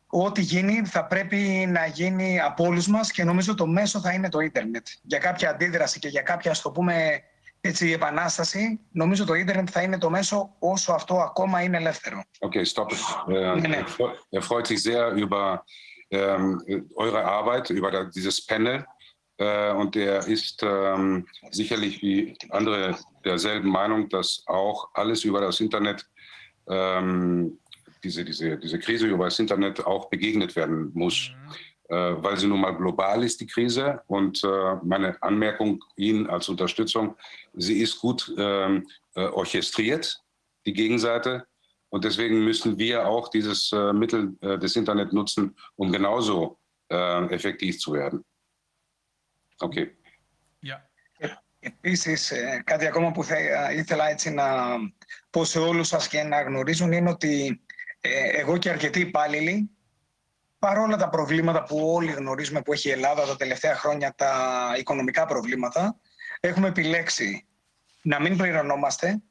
ό,τι 0.08 0.42
γίνει 0.42 0.86
θα 0.86 1.06
πρέπει 1.06 1.66
να 1.70 1.86
γίνει 1.86 2.40
από 2.40 2.64
όλους 2.64 2.88
μας 2.88 3.12
και 3.12 3.24
νομίζω 3.24 3.54
το 3.54 3.68
μέσο 3.68 4.00
θα 4.00 4.14
είναι 4.14 4.30
το 4.30 4.40
ίντερνετ. 4.40 4.88
Για 5.02 5.18
κάποια 5.18 5.50
αντίδραση 5.50 6.00
και 6.00 6.08
για 6.08 6.22
κάποια, 6.22 6.52
ας 6.52 6.62
το 6.62 6.72
πούμε, 6.72 7.24
έτσι, 7.67 7.93
επανάσταση, 7.93 8.81
νομίζω 8.93 9.25
το 9.25 9.35
ίντερνετ 9.35 9.69
θα 9.73 9.83
είναι 9.83 9.99
το 9.99 10.11
μέσο 10.11 10.55
όσο 10.59 10.93
αυτό 10.93 11.15
ακόμα 11.17 11.63
είναι 11.63 11.77
ελεύθερο. 11.77 12.23
Okay, 12.39 12.65
stopp. 12.75 12.91
Äh, 12.91 13.61
Nee, 13.61 13.69
nee. 13.69 13.77
er 13.77 13.87
freu- 13.87 14.17
Er 14.31 14.43
freut 14.43 14.67
sich 14.67 14.81
sehr 14.83 15.13
über 15.25 15.65
ähm, 16.11 16.63
eure 16.95 17.25
Arbeit, 17.25 17.71
über 17.71 17.91
da- 17.91 18.11
dieses 18.17 18.45
Panel. 18.47 18.85
Äh, 19.37 19.73
und 19.81 19.97
er 19.97 20.19
ist 20.37 20.63
ähm, 20.63 21.27
sicherlich 21.51 21.95
wie 22.03 22.37
andere 22.59 22.83
derselben 23.25 23.71
Meinung, 23.71 24.09
dass 24.09 24.29
auch 24.47 24.79
alles 25.01 25.25
über 25.25 25.41
das 25.41 25.61
Internet, 25.61 25.99
ähm, 26.69 27.59
diese, 28.05 28.25
diese, 28.25 28.59
diese 28.59 28.79
Krise 28.79 29.07
über 29.07 29.25
das 29.25 29.39
Internet 29.39 29.77
auch 29.87 30.05
begegnet 30.11 30.55
werden 30.57 30.91
muss. 30.95 31.31
Äh, 31.89 32.15
weil 32.25 32.37
sie 32.39 32.47
nun 32.47 32.61
mal 32.61 32.77
global 32.83 33.23
ist, 33.25 33.41
die 33.41 33.47
Krise. 33.47 34.01
Und 34.07 34.43
äh, 34.45 34.49
meine 34.83 35.11
Anmerkung 35.23 35.71
Ihnen 35.97 36.29
als 36.35 36.49
Unterstützung, 36.49 37.17
sie 37.57 37.81
ist 37.81 37.99
gut 37.99 38.33
ähm, 38.37 38.87
äh, 39.15 39.25
orchestriert, 39.25 40.21
die 40.67 40.73
Gegenseite. 40.73 41.47
Und 41.89 42.05
deswegen 42.05 42.45
müssen 42.45 42.79
wir 42.79 43.07
auch 43.07 43.29
dieses 43.29 43.71
äh, 43.73 43.93
Mittel 43.93 44.35
äh, 44.41 44.59
des 44.59 44.77
Internet 44.77 45.13
nutzen, 45.13 45.55
um 45.77 45.93
genauso 45.93 46.59
äh, 46.91 47.27
effektiv 47.35 47.79
zu 47.79 47.93
werden. 47.93 48.25
Okay. 49.59 49.97
Ja. 50.61 50.83
Επίσης, 51.65 52.31
ε, 52.31 52.63
κάτι 52.65 52.87
ακόμα 52.87 53.13
που 53.13 53.25
θα 53.25 53.37
ε, 53.37 53.75
ήθελα 53.77 54.09
έτσι 54.09 54.31
να 54.31 54.77
πω 55.31 55.45
σε 55.45 55.59
όλους 55.59 55.89
σας 55.89 56.09
και 56.09 56.23
να 56.23 56.43
γνωρίζουν 56.43 56.93
είναι 56.93 57.11
ότι 57.11 57.61
ε, 58.01 58.29
εγώ 58.29 58.59
και 58.59 58.71
αρκετοί 58.71 59.01
υπάλληλοι, 59.01 59.71
παρόλα 60.59 60.97
τα 60.97 61.09
προβλήματα 61.09 61.63
που 61.63 61.93
όλοι 61.93 62.13
γνωρίζουμε 62.13 62.63
που 62.63 62.73
έχει 62.73 62.89
η 62.89 62.91
Ελλάδα 62.91 63.27
τα 63.27 63.37
τελευταία 63.37 63.77
χρόνια, 63.77 64.15
τα 64.17 64.75
οικονομικά 64.79 65.27
προβλήματα, 65.27 65.97
έχουμε 66.40 66.68
επιλέξει 66.68 67.48
να 68.02 68.20
μην 68.20 68.38
πληρωνόμαστε, 68.38 69.22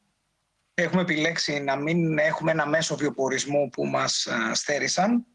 έχουμε 0.75 1.03
επιλέξει 1.03 1.61
να 1.61 1.77
μην 1.77 2.19
έχουμε 2.19 2.51
ένα 2.51 2.67
μέσο 2.67 2.97
βιοπορισμού 2.97 3.69
που 3.69 3.87
μας 3.87 4.27
ε, 4.27 4.55
στέρισαν, 4.55 5.27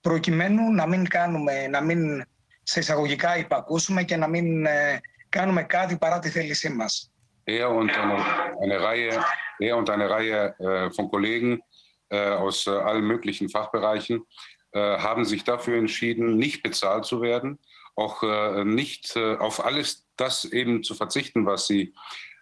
προκειμένου 0.00 0.72
να 0.72 0.86
μην 0.86 1.08
κάνουμε, 1.08 1.66
να 1.66 1.80
μην 1.80 2.24
σε 2.62 2.80
εισαγωγικά 2.80 3.38
υπακούσουμε 3.38 4.02
και 4.02 4.16
να 4.16 4.28
μην 4.28 4.66
ε, 4.66 5.00
κάνουμε 5.28 5.62
κάτι 5.62 5.96
παρά 5.96 6.18
τη 6.18 6.28
θέλησή 6.28 6.68
μας. 6.68 7.06
Er 7.44 7.68
und 7.80 7.90
eine, 7.90 8.16
eine 8.62 8.78
Reihe, 8.80 9.24
er 9.58 9.76
und 9.76 9.90
eine 9.90 10.08
Reihe 10.08 10.54
äh, 10.58 10.90
von 10.96 11.10
Kollegen 11.10 11.60
äh, 12.08 12.30
aus 12.44 12.66
äh, 12.66 12.70
allen 12.70 13.04
möglichen 13.04 13.48
Fachbereichen 13.48 14.24
äh, 14.72 14.98
haben 14.98 15.24
sich 15.24 15.42
dafür 15.42 15.76
entschieden, 15.76 16.36
nicht 16.36 16.62
bezahlt 16.62 17.04
zu 17.04 17.20
werden, 17.20 17.58
auch 17.96 18.22
äh, 18.22 18.64
nicht 18.64 19.16
äh, 19.16 19.36
auf 19.36 19.64
alles 19.64 20.06
das 20.16 20.44
eben 20.44 20.82
zu 20.82 20.94
verzichten, 20.94 21.46
was 21.46 21.66
sie 21.66 21.94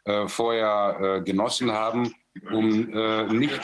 äh, 0.04 0.28
vorher 0.28 0.98
äh, 1.00 1.20
genossen 1.22 1.72
haben, 1.72 2.14
um 2.50 2.92
äh, 2.94 3.24
nicht, 3.24 3.60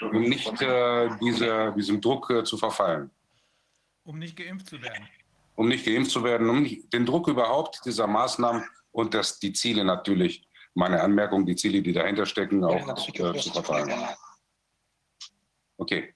um 0.00 0.22
nicht 0.22 0.60
äh, 0.60 1.08
diese, 1.20 1.72
diesem 1.76 2.00
Druck 2.00 2.30
äh, 2.30 2.44
zu 2.44 2.56
verfallen. 2.56 3.10
Um 4.04 4.18
nicht 4.18 4.36
geimpft 4.36 4.68
zu 4.68 4.80
werden. 4.80 5.08
Um 5.54 5.68
nicht 5.68 5.86
geimpft 5.86 6.10
zu 6.10 6.22
werden, 6.22 6.48
um 6.48 6.62
nicht, 6.62 6.92
den 6.92 7.06
Druck 7.06 7.28
überhaupt 7.28 7.80
dieser 7.84 8.06
Maßnahmen 8.06 8.64
und 8.92 9.14
dass 9.14 9.38
die 9.38 9.52
Ziele 9.52 9.84
natürlich, 9.84 10.46
meine 10.74 11.00
Anmerkung, 11.00 11.46
die 11.46 11.56
Ziele, 11.56 11.82
die 11.82 11.92
dahinter 11.92 12.26
stecken, 12.26 12.62
auch 12.64 12.88
äh, 12.88 13.38
zu 13.38 13.50
verfallen. 13.52 13.92
Okay. 15.78 16.14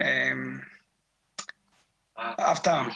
Um, 0.00 0.62
after 2.14 2.90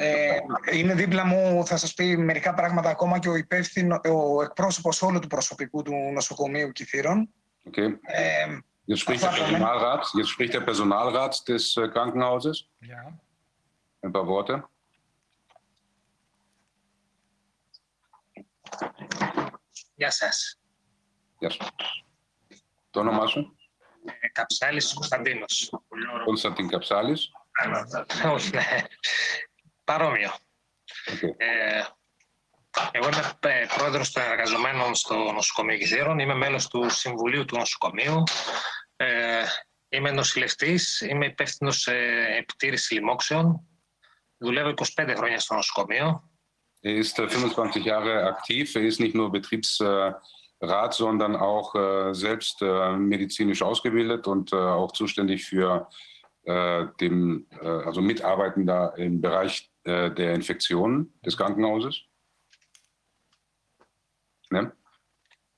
Ε, 0.00 0.38
είναι 0.72 0.94
δίπλα 0.94 1.24
μου, 1.24 1.66
θα 1.66 1.76
σας 1.76 1.94
πει 1.94 2.16
μερικά 2.16 2.54
πράγματα 2.54 2.90
ακόμα 2.90 3.18
και 3.18 3.28
ο 3.28 3.34
υπεύθυνο, 3.34 4.00
ο 4.04 4.42
εκπρόσωπος 4.42 5.02
όλου 5.02 5.18
του 5.18 5.26
προσωπικού 5.26 5.82
του 5.82 5.94
νοσοκομείου 6.14 6.72
Κιθήρων. 6.72 7.28
Okay. 7.70 7.98
Ε, 8.02 8.58
Jetzt 8.90 9.00
spricht, 9.00 9.22
der 9.22 9.30
Personalrat, 9.30 10.06
jetzt 10.14 10.30
spricht 10.30 10.54
der 10.54 10.62
Personalrat 10.62 11.46
des 11.48 11.76
äh, 11.76 11.88
Krankenhauses. 11.88 12.56
Ja. 12.80 13.02
Ein 14.00 14.12
paar 14.12 14.26
Worte. 14.26 14.70
Γεια 19.94 20.10
σας. 20.10 20.60
Γεια 21.38 21.50
σου. 21.50 21.64
Το 22.90 23.00
όνομά 23.00 23.26
σου. 23.26 23.56
Ε, 24.20 24.28
Καψάλης 24.28 24.92
Κωνσταντίνος. 24.94 25.72
Κωνσταντίν 26.24 26.68
Καψάλης. 26.68 27.30
Όχι, 28.32 28.50
ναι. 28.50 28.62
Παρόμοιο. 29.88 30.30
Okay. 31.06 31.32
Ε, 31.36 31.82
εγώ 32.90 33.08
είμαι 33.08 33.38
ε, 33.40 33.66
πρόεδρος 33.76 34.12
των 34.12 34.22
εργαζομένων 34.22 34.94
στο 34.94 35.32
νοσοκομείο 35.32 35.78
Κιθήρων. 35.78 36.18
Είμαι 36.18 36.34
μέλος 36.34 36.68
του 36.68 36.90
Συμβουλίου 36.90 37.44
του 37.44 37.56
Νοσοκομείου. 37.56 38.22
Ε, 38.96 39.44
είμαι 39.88 40.10
νοσηλευτής. 40.10 41.00
Είμαι 41.00 41.26
υπεύθυνος 41.26 41.80
σε 41.80 41.94
επιτήρηση 42.38 42.94
λοιμόξεων. 42.94 43.66
Δουλεύω 44.38 44.74
25 44.96 45.14
χρόνια 45.16 45.38
στο 45.38 45.54
νοσοκομείο. 45.54 46.30
Er 46.82 46.96
ist 47.04 47.18
äh, 47.18 47.28
25 47.28 47.84
Jahre 47.84 48.24
aktiv. 48.24 48.76
Er 48.76 48.82
ist 48.82 49.00
nicht 49.00 49.14
nur 49.14 49.32
Betriebsrat, 49.32 50.94
sondern 51.02 51.34
auch 51.36 51.74
äh, 51.74 52.14
selbst 52.14 52.62
äh, 52.62 52.96
medizinisch 52.96 53.62
ausgebildet 53.62 54.26
und 54.26 54.52
äh, 54.52 54.56
auch 54.56 54.92
zuständig 54.92 55.44
für 55.44 55.88
äh, 56.48 56.86
dem, 56.98 57.46
äh, 57.60 57.68
also 57.68 58.00
Mitarbeitender 58.00 58.94
im 58.96 59.20
Bereich 59.20 59.70
äh, 59.88 60.10
der 60.10 60.34
Infektionen 60.34 61.18
des 61.24 61.36
Krankenhauses. 61.36 62.08
Ναι. 64.50 64.70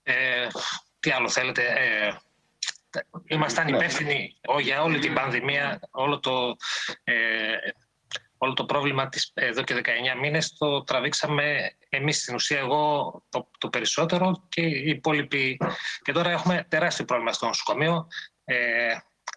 Ε, 0.03 0.47
τι 1.01 1.11
άλλο 1.11 1.29
θέλετε. 1.29 1.63
Ε, 1.63 2.17
ήμασταν 3.25 3.69
υπεύθυνοι 3.69 4.37
ό, 4.47 4.61
για 4.61 4.83
όλη 4.83 4.99
την 4.99 5.15
πανδημία, 5.15 5.81
όλο 5.91 6.21
το, 6.21 6.57
ε, 7.05 7.57
όλο 8.39 8.53
το 8.53 8.65
πρόβλημα 8.65 9.09
της, 9.09 9.31
εδώ 9.35 9.63
και 9.63 9.75
19 9.75 10.21
μήνες 10.21 10.57
το 10.59 10.83
τραβήξαμε 10.83 11.77
εμείς 11.89 12.21
στην 12.23 12.35
ουσία 12.35 12.59
εγώ 12.59 13.13
το, 13.29 13.51
το 13.59 13.69
περισσότερο 13.69 14.47
και 14.49 14.61
οι 14.61 14.89
υπόλοιποι. 14.89 15.59
Και 16.03 16.13
τώρα 16.13 16.31
έχουμε 16.31 16.67
τεράστιο 16.69 17.05
πρόβλημα 17.05 17.33
στο 17.33 17.47
νοσοκομείο. 17.47 18.07
Ε, 18.45 18.95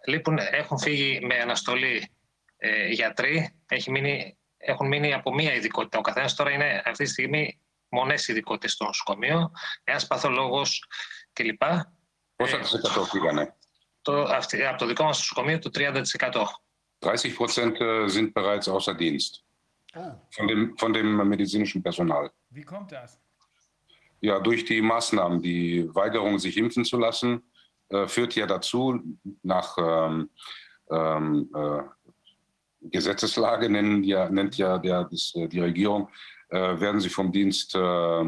λείπουν, 0.07 0.37
έχουν 0.37 0.79
φύγει 0.79 1.19
με 1.25 1.35
αναστολή 1.35 2.11
ε, 2.57 2.87
γιατροί, 2.87 3.61
Έχει 3.67 3.91
μείνει, 3.91 4.37
έχουν 4.62 4.86
μείνει 4.86 5.12
από 5.12 5.34
μία 5.34 5.54
ειδικότητα. 5.54 5.98
Ο 5.98 6.00
καθένας 6.00 6.34
τώρα 6.34 6.50
είναι 6.50 6.82
αυτή 6.84 7.04
τη 7.04 7.10
στιγμή 7.10 7.60
μονές 7.88 8.28
ειδικότητες 8.28 8.72
στο 8.72 8.84
νοσοκομείο, 8.84 9.50
ένας 9.84 10.06
παθολόγος 10.06 10.84
κλπ. 11.32 11.62
Πόσα 12.36 12.58
της 12.58 12.72
εκατό 12.72 13.04
φύγανε. 13.04 13.56
Το, 14.02 14.22
αυτή, 14.22 14.66
από 14.66 14.78
το 14.78 14.86
δικό 14.86 15.04
μας 15.04 15.18
νοσοκομείο 15.18 15.58
το 15.58 15.70
30%. 15.74 16.02
30 17.00 17.32
Prozent 17.36 17.80
äh, 17.80 18.08
sind 18.08 18.34
bereits 18.34 18.66
außer 18.68 18.94
Dienst 18.94 19.44
von 20.30 20.48
dem, 20.48 20.76
von 20.76 20.92
dem 20.92 21.28
medizinischen 21.28 21.82
Personal. 21.82 22.30
Wie 22.50 22.64
kommt 22.64 22.92
das? 22.92 23.20
Ja, 24.20 24.40
durch 24.40 24.64
die 24.64 24.80
Maßnahmen, 24.80 25.40
die 25.40 25.88
Weigerung, 25.94 26.38
sich 26.38 26.56
impfen 26.56 26.84
zu 26.84 26.98
lassen, 26.98 27.52
äh, 27.88 28.06
führt 28.08 28.34
ja 28.34 28.46
dazu, 28.46 29.00
nach 29.42 29.76
ähm, 29.78 30.30
ähm, 30.90 31.50
äh, 31.54 31.82
Gesetzeslage 32.91 33.69
nennen 33.69 34.03
ja, 34.03 34.29
nennt 34.29 34.57
ja 34.57 34.77
der, 34.77 35.05
das, 35.05 35.33
äh, 35.35 35.47
die 35.47 35.59
Regierung, 35.59 36.09
äh, 36.49 36.79
werden 36.79 36.99
sie 36.99 37.09
vom 37.09 37.31
Dienst 37.31 37.75
äh, 37.75 38.23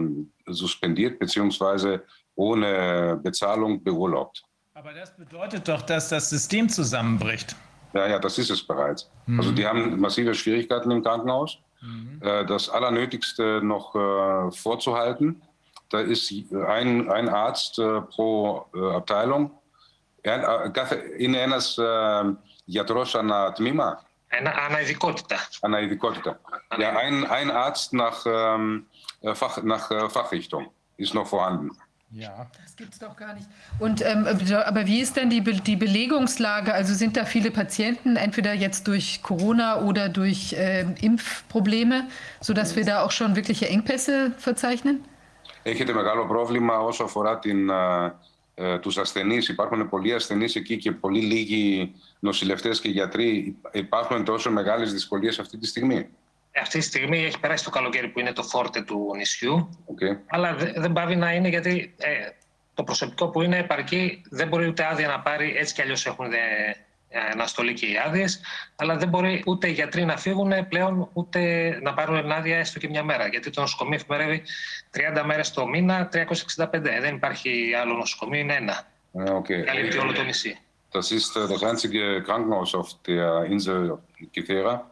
suspendiert 0.47 1.19
bzw. 1.19 1.99
ohne 2.35 3.19
Bezahlung 3.21 3.83
beurlaubt. 3.83 4.43
Aber 4.73 4.93
das 4.93 5.15
bedeutet 5.15 5.67
doch, 5.67 5.81
dass 5.81 6.09
das 6.09 6.29
System 6.29 6.67
zusammenbricht. 6.69 7.55
Ja, 7.93 8.07
ja, 8.07 8.19
das 8.19 8.37
ist 8.37 8.49
es 8.49 8.61
bereits. 8.61 9.09
Mhm. 9.25 9.39
Also 9.39 9.51
die 9.51 9.65
haben 9.65 9.99
massive 9.99 10.33
Schwierigkeiten 10.33 10.91
im 10.91 11.01
Krankenhaus. 11.01 11.59
Mhm. 11.81 12.19
Äh, 12.21 12.45
das 12.45 12.69
Allernötigste 12.69 13.61
noch 13.63 13.95
äh, 13.95 14.51
vorzuhalten. 14.51 15.41
Da 15.89 16.01
ist 16.01 16.31
äh, 16.31 16.43
ein, 16.65 17.09
ein 17.09 17.29
Arzt 17.29 17.79
pro 18.09 18.65
Abteilung. 18.73 19.51
In 21.17 21.35
eines 21.35 21.79
Jatrosha 22.65 23.21
na 23.21 23.51
γιατρός 24.34 24.54
ανά 24.54 24.54
τμήμα. 24.54 24.54
Ένα, 24.54 24.54
αναειδικότητα. 24.66 25.36
Αναειδικότητα. 25.60 26.40
Ja, 26.78 26.90
ein, 26.96 27.26
ein 27.26 27.50
Arzt 27.50 27.92
nach, 27.92 28.26
ähm, 28.26 28.86
äh, 29.20 29.34
Fach, 29.34 29.62
nach 29.62 29.90
äh, 29.90 30.08
Fachrichtung 30.08 30.64
ist 30.96 31.14
noch 31.14 31.26
vorhanden. 31.26 31.70
Ja. 32.12 32.50
Das 32.64 32.74
gibt's 32.76 32.98
doch 32.98 33.16
gar 33.16 33.34
nicht. 33.34 33.46
Und 33.78 34.02
ähm, 34.04 34.26
aber 34.66 34.86
wie 34.86 35.00
ist 35.00 35.16
denn 35.16 35.30
die, 35.30 35.40
Be 35.40 35.52
die 35.52 35.76
Belegungslage? 35.76 36.74
Also 36.74 36.94
sind 36.94 37.16
da 37.16 37.24
viele 37.24 37.52
Patienten, 37.52 38.16
entweder 38.16 38.52
jetzt 38.52 38.88
durch 38.88 39.22
Corona 39.22 39.80
oder 39.82 40.08
durch 40.08 40.54
ähm, 40.58 40.96
Impfprobleme, 41.00 42.08
sodass 42.40 42.74
wir 42.74 42.84
da 42.84 43.02
auch 43.04 43.12
schon 43.12 43.36
wirkliche 43.36 43.68
Engpässe 43.68 44.32
verzeichnen? 44.38 45.04
Έχετε 45.62 45.92
μεγάλο 45.92 46.26
πρόβλημα 46.26 46.78
όσο 46.78 47.04
αφορά 47.04 47.38
την, 47.38 47.70
ε, 48.55 48.71
ε, 48.71 48.79
τους 48.79 48.97
ασθενείς. 48.97 49.47
Υπάρχουν 49.47 49.89
πολλοί 49.89 50.13
ασθενείς 50.13 50.55
εκεί 50.55 50.77
και 50.77 50.91
πολύ 50.91 51.19
λίγοι 51.21 51.93
νοσηλευτές 52.19 52.79
και 52.81 52.89
γιατροί. 52.89 53.55
Υπάρχουν 53.71 54.23
τόσο 54.25 54.51
μεγάλες 54.51 54.93
δυσκολίες 54.93 55.39
αυτή 55.39 55.57
τη 55.57 55.67
στιγμή; 55.67 56.07
Αυτή 56.61 56.77
τη 56.79 56.83
στιγμή 56.85 57.25
έχει 57.25 57.39
περάσει 57.39 57.63
το 57.63 57.69
καλοκαίρι 57.69 58.07
που 58.07 58.19
είναι 58.19 58.33
το 58.33 58.43
φόρτε 58.43 58.81
του 58.81 59.13
νησιού, 59.15 59.69
Okay. 59.87 60.17
αλλά 60.27 60.55
δε- 60.55 60.71
δεν 60.75 60.93
πάβει 60.93 61.15
να 61.15 61.33
είναι 61.33 61.47
γιατί 61.49 61.93
ε, 61.97 62.09
το 62.73 62.83
προσωπικό 62.83 63.29
που 63.29 63.41
είναι 63.41 63.57
επαρκή 63.57 64.21
δεν 64.29 64.47
μπορεί 64.47 64.67
ούτε 64.67 64.85
άδεια 64.91 65.07
να 65.07 65.19
πάρει, 65.19 65.55
έτσι 65.57 65.73
κι 65.73 65.81
αλλιώς 65.81 66.05
έχουν 66.05 66.29
δε, 66.29 66.35
ε, 66.37 66.75
αναστολή 67.31 67.73
και 67.73 67.85
οι 67.85 67.97
άδειες, 68.05 68.41
αλλά 68.75 68.97
δεν 68.97 69.09
μπορεί 69.09 69.43
ούτε 69.45 69.67
οι 69.67 69.71
γιατροί 69.71 70.05
να 70.05 70.17
φύγουν 70.17 70.67
πλέον, 70.69 71.09
ούτε 71.13 71.39
να 71.81 71.93
πάρουν 71.93 72.31
άδεια 72.31 72.57
έστω 72.57 72.79
και 72.79 72.89
μια 72.89 73.03
μέρα. 73.03 73.27
Γιατί 73.27 73.49
το 73.49 73.61
νοσοκομείο 73.61 73.95
εφημερεύει 73.95 74.43
30 75.17 75.23
μέρες 75.25 75.51
το 75.51 75.67
μήνα, 75.67 76.09
365. 76.11 76.67
Δεν 76.81 77.15
υπάρχει 77.15 77.73
άλλο 77.81 77.93
νοσοκομείο, 77.93 78.39
είναι 78.39 78.53
ένα. 78.53 78.93
Ja, 79.17 79.31
okay. 79.33 79.63
Καλύπτει 79.65 79.97
όλο 79.97 80.11
το 80.13 80.23
νησί. 80.23 80.59
Das 80.91 81.11
ist 81.11 81.35
äh, 81.35 81.47
das 81.47 81.61
einzige 81.63 82.23
Krankenhaus 82.23 82.73
auf 82.73 82.89
der 83.03 83.43
Insel 83.45 83.97
Kithera. 84.33 84.89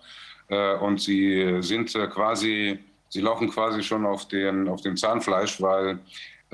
Äh, 0.49 0.75
und 0.85 0.99
sie 1.01 1.57
sind 1.61 1.95
äh, 1.95 2.07
quasi, 2.07 2.79
sie 3.07 3.21
laufen 3.21 3.49
quasi 3.49 3.81
schon 3.83 4.05
auf, 4.05 4.27
den, 4.27 4.67
auf 4.67 4.81
dem 4.81 4.97
Zahnfleisch, 4.97 5.61
weil 5.61 5.87
äh, 5.89 5.97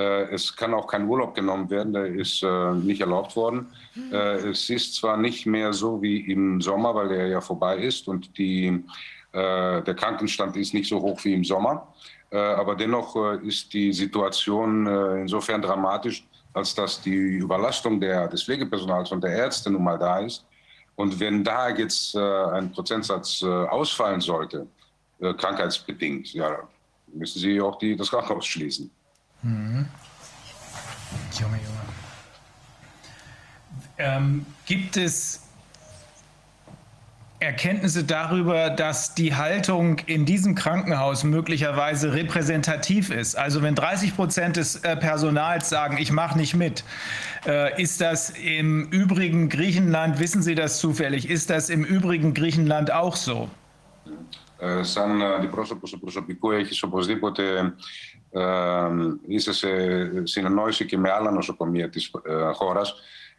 es 0.01 0.55
kann 0.55 0.73
auch 0.73 0.87
kein 0.87 1.07
Urlaub 1.07 1.35
genommen 1.35 1.69
werden, 1.69 1.93
der 1.93 2.05
ist 2.05 2.41
äh, 2.41 2.71
nicht 2.73 3.01
erlaubt 3.01 3.35
worden. 3.35 3.67
Äh, 4.11 4.49
es 4.49 4.69
ist 4.69 4.95
zwar 4.95 5.17
nicht 5.17 5.45
mehr 5.45 5.73
so 5.73 6.01
wie 6.01 6.31
im 6.31 6.61
Sommer, 6.61 6.95
weil 6.95 7.09
der 7.09 7.27
ja 7.27 7.41
vorbei 7.41 7.77
ist 7.77 8.07
und 8.07 8.37
die, 8.37 8.67
äh, 9.33 9.81
der 9.81 9.95
Krankenstand 9.95 10.55
ist 10.55 10.73
nicht 10.73 10.87
so 10.87 11.01
hoch 11.01 11.23
wie 11.25 11.33
im 11.33 11.43
Sommer. 11.43 11.93
Äh, 12.31 12.37
aber 12.37 12.75
dennoch 12.75 13.15
äh, 13.15 13.45
ist 13.45 13.73
die 13.73 13.91
Situation 13.91 14.85
äh, 14.87 15.21
insofern 15.21 15.61
dramatisch, 15.61 16.25
als 16.53 16.73
dass 16.75 17.01
die 17.01 17.15
Überlastung 17.15 17.99
der, 17.99 18.27
des 18.27 18.43
Pflegepersonals 18.43 19.11
und 19.11 19.23
der 19.23 19.31
Ärzte 19.31 19.69
nun 19.69 19.83
mal 19.83 19.97
da 19.97 20.19
ist. 20.19 20.45
Und 20.95 21.19
wenn 21.19 21.43
da 21.43 21.69
jetzt 21.69 22.15
äh, 22.15 22.19
ein 22.19 22.71
Prozentsatz 22.71 23.41
äh, 23.41 23.47
ausfallen 23.47 24.21
sollte, 24.21 24.67
äh, 25.19 25.33
krankheitsbedingt, 25.33 26.33
ja, 26.33 26.59
müssen 27.13 27.39
Sie 27.39 27.59
auch 27.61 27.77
die, 27.77 27.95
das 27.95 28.09
Krankenhaus 28.09 28.45
schließen. 28.45 28.91
Mhm. 29.41 29.87
Junge, 31.39 31.57
Junge. 31.57 31.79
Ähm, 33.97 34.45
gibt 34.65 34.97
es 34.97 35.41
Erkenntnisse 37.41 38.03
darüber, 38.03 38.69
dass 38.69 39.15
die 39.15 39.35
Haltung 39.35 39.99
in 39.99 40.25
diesem 40.25 40.55
Krankenhaus 40.55 41.23
möglicherweise 41.23 42.13
repräsentativ 42.13 43.11
ist? 43.11 43.37
Also 43.37 43.61
wenn 43.61 43.75
30 43.75 44.15
Prozent 44.15 44.57
des 44.57 44.77
äh, 44.77 44.97
Personals 44.97 45.69
sagen, 45.69 45.97
ich 45.97 46.11
mache 46.11 46.37
nicht 46.37 46.53
mit, 46.53 46.83
äh, 47.45 47.81
ist 47.81 48.01
das 48.01 48.31
im 48.31 48.89
übrigen 48.89 49.47
Griechenland, 49.47 50.19
wissen 50.19 50.41
Sie 50.41 50.55
das 50.55 50.79
zufällig, 50.79 51.29
ist 51.29 51.49
das 51.49 51.69
im 51.69 51.85
übrigen 51.85 52.33
Griechenland 52.33 52.91
auch 52.91 53.15
so? 53.15 53.49
Ε, 54.61 54.83
σαν 54.83 55.23
αντιπρόσωπος 55.23 55.91
του 55.91 55.99
προσωπικού 55.99 56.51
έχεις 56.51 56.83
οπωσδήποτε 56.83 57.73
ε, 58.31 58.41
είσαι 59.27 59.53
σε 59.53 59.67
συνεννόηση 60.27 60.85
και 60.85 60.97
με 60.97 61.11
άλλα 61.11 61.31
νοσοκομεία 61.31 61.89
της 61.89 62.11
ε, 62.25 62.51
χώρας. 62.53 62.93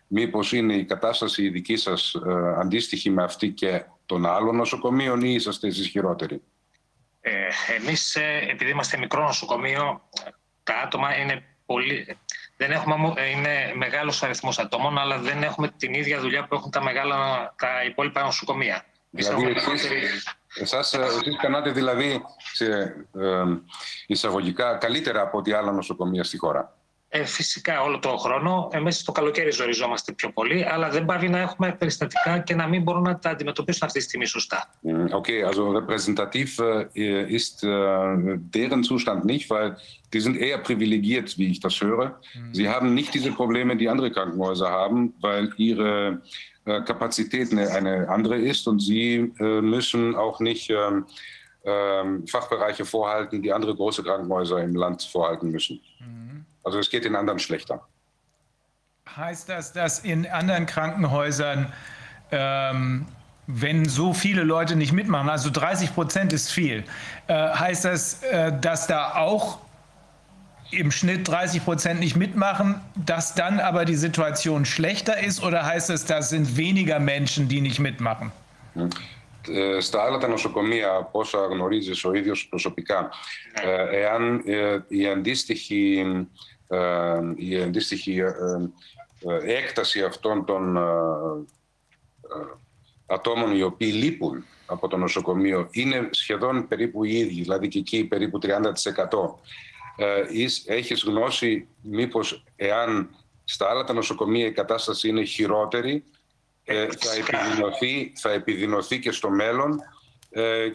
μήπως 0.07 0.53
είναι 0.53 0.75
η 0.75 0.85
κατάσταση 0.85 1.43
η 1.43 1.49
δική 1.49 1.77
σας 1.77 2.15
ε, 2.15 2.55
αντίστοιχη 2.59 3.11
με 3.11 3.23
αυτή 3.23 3.49
και 3.49 3.85
των 4.07 4.27
άλλων 4.27 4.57
νοσοκομείων 4.57 5.21
ή 5.23 5.33
είσαστε 5.35 5.67
εσείς 5.67 5.89
χειρότεροι; 5.89 6.43
Ε, 7.21 7.31
εμείς, 7.81 8.15
ε, 8.17 8.47
επειδή 8.51 8.71
είμαστε 8.71 8.99
μικρό 8.99 9.23
νοσοκομείο, 9.23 10.09
τα 10.63 10.75
άτομα 10.85 11.17
είναι 11.17 11.45
πολύ... 11.67 12.17
Δεν 12.57 12.71
έχουμε, 12.71 13.13
ε, 13.17 13.31
είναι 13.31 13.73
μεγάλος 13.75 14.23
αριθμός 14.23 14.59
ατόμων, 14.59 14.99
αλλά 14.99 15.19
δεν 15.19 15.43
έχουμε 15.43 15.69
την 15.77 15.95
ίδια 15.95 16.21
δουλειά 16.21 16.45
που 16.45 16.55
έχουν 16.55 16.71
τα, 16.71 16.83
μεγάλα, 16.83 17.55
τα 17.59 17.85
υπόλοιπα 17.85 18.23
νοσοκομεία. 18.23 18.85
Δηλαδή, 19.11 19.45
εσείς, 19.47 20.40
εσάς, 20.55 20.95
εσείς 20.95 21.37
κάνατε 21.41 21.71
δηλαδή 21.71 22.23
σε, 22.53 22.67
ε, 23.19 23.43
εισαγωγικά 24.07 24.77
καλύτερα 24.77 25.21
από 25.21 25.39
ό,τι 25.39 25.53
άλλα 25.53 25.73
νοσοκομεία 25.73 26.25
στη 26.25 26.39
χώρα. 26.39 26.75
Ε, 27.13 27.25
φυσικά 27.25 27.83
όλο 27.83 27.99
τον 27.99 28.19
χρόνο. 28.19 28.69
Εμείς 28.73 29.03
το 29.03 29.13
καλοκαίρι 29.13 29.51
ζοριζόμαστε 29.51 30.13
πιο 30.13 30.33
πολύ, 30.33 30.67
αλλά 30.71 30.89
δεν 30.89 31.05
πάβει 31.05 31.29
να 31.29 31.39
έχουμε 31.39 31.73
περιστατικά 31.73 32.39
και 32.39 32.55
να 32.55 32.69
μην 32.69 32.83
μπορούν 32.83 33.03
να 33.03 33.19
τα 33.19 33.31
αντιμετωπίσουν 33.31 33.87
αυτή 33.87 33.99
τη 33.99 34.05
στιγμή 34.05 34.27
σωστά. 34.27 34.71
Okay, 35.21 35.45
also 35.49 35.63
repräsentativ 35.81 36.59
äh, 36.59 37.37
ist 37.39 37.65
äh, 37.65 38.39
deren 38.57 38.83
Zustand 38.85 39.25
nicht, 39.25 39.51
weil 39.51 39.77
die 40.13 40.21
sind 40.21 40.37
eher 40.37 40.59
privilegiert, 40.59 41.29
wie 41.39 41.49
ich 41.55 41.61
das 41.67 41.81
höre. 41.81 42.07
Mhm. 42.07 42.55
Sie 42.59 42.69
haben 42.69 42.89
nicht 42.95 43.13
diese 43.17 43.33
Probleme, 43.41 43.77
die 43.77 43.89
andere 43.89 44.11
Krankenhäuser 44.17 44.71
haben, 44.81 44.99
weil 45.21 45.45
ihre 45.57 45.91
äh, 46.09 46.60
Kapazität 46.79 47.53
eine, 47.53 47.71
eine, 47.71 48.09
andere 48.09 48.37
ist 48.37 48.67
und 48.69 48.81
sie 48.81 49.33
äh, 49.39 49.61
müssen 49.61 50.15
auch 50.15 50.41
nicht 50.41 50.71
ähm, 50.71 51.07
ähm, 51.65 52.27
Fachbereiche 52.27 52.85
vorhalten, 52.85 53.43
die 53.43 53.53
andere 53.53 53.75
große 53.75 54.03
Krankenhäuser 54.03 54.63
im 54.63 54.75
Land 54.75 55.03
vorhalten 55.03 55.51
müssen. 55.51 55.81
Mhm. 55.99 56.45
Also 56.65 56.79
es 56.79 56.89
geht 56.91 57.05
den 57.05 57.17
anderen 57.17 57.39
schlechter. 57.39 57.87
Heißt 59.17 59.49
das, 59.49 59.73
dass 59.73 60.01
in 60.01 60.27
anderen 60.27 60.67
Krankenhäusern, 60.67 61.73
ähm, 62.31 63.07
wenn 63.47 63.89
so 63.89 64.13
viele 64.13 64.45
Leute 64.45 64.77
nicht 64.77 64.93
mitmachen, 64.93 65.29
also 65.29 65.51
30 65.51 65.95
Prozent 65.95 66.33
ist 66.33 66.53
viel, 66.53 66.85
äh, 67.27 67.35
heißt 67.35 67.85
das, 67.85 68.23
äh, 68.23 68.53
dass 68.61 68.87
da 68.87 69.17
auch 69.17 69.59
im 70.72 70.92
Schnitt 70.92 71.28
30 71.28 71.64
Prozent 71.64 72.00
nicht 72.00 72.16
mitmachen, 72.16 72.82
dass 72.96 73.36
dann 73.36 73.60
aber 73.60 73.86
die 73.86 73.96
Situation 73.96 74.66
schlechter 74.66 75.16
ist 75.24 75.44
oder 75.44 75.66
heißt 75.66 75.90
es, 75.90 76.06
das 76.06 76.30
sind 76.30 76.58
weniger 76.58 77.00
Menschen, 77.00 77.48
die 77.48 77.62
nicht 77.62 77.80
mitmachen? 77.80 78.32
Στα 79.80 80.04
άλλα 80.04 80.18
τα 80.18 80.28
νοσοκομεία, 80.28 80.96
από 80.96 81.20
όσα 81.20 81.40
γνωρίζεις 81.46 82.06
ο 82.06 82.14
ίδιος 82.14 82.48
προσωπικά, 82.48 83.10
εάν 83.92 84.44
η 84.88 85.08
αντίστοιχη 85.08 86.06
η 87.36 87.62
αντίστοιχη 87.62 88.22
έκταση 89.46 90.04
αυτών 90.04 90.46
των 90.46 90.78
ατόμων 93.06 93.56
οι 93.56 93.62
οποίοι 93.62 93.92
λείπουν 93.96 94.46
από 94.66 94.88
το 94.88 94.98
νοσοκομείο 94.98 95.68
είναι 95.72 96.10
σχεδόν 96.12 96.68
περίπου 96.68 97.04
οι 97.04 97.18
ίδιοι, 97.18 97.42
δηλαδή 97.42 97.68
και 97.68 97.80
εκεί 97.80 98.06
περίπου 98.06 98.40
30%. 98.42 98.48
Έχεις 100.67 101.03
γνώση 101.03 101.69
μήπως 101.83 102.45
εάν 102.57 103.11
στα 103.45 103.69
άλλα 103.71 103.85
τα 103.85 103.93
νοσοκομεία 103.93 104.47
η 104.47 104.53
κατάσταση 104.53 105.09
είναι 105.09 105.25
χειρότερη, 105.25 106.05
θα 106.99 107.13
επιδεινωθεί, 107.15 108.13
θα 108.17 108.31
επιδεινωθεί 108.31 108.99
και 108.99 109.11
στο 109.11 109.31
μέλλον 109.31 109.81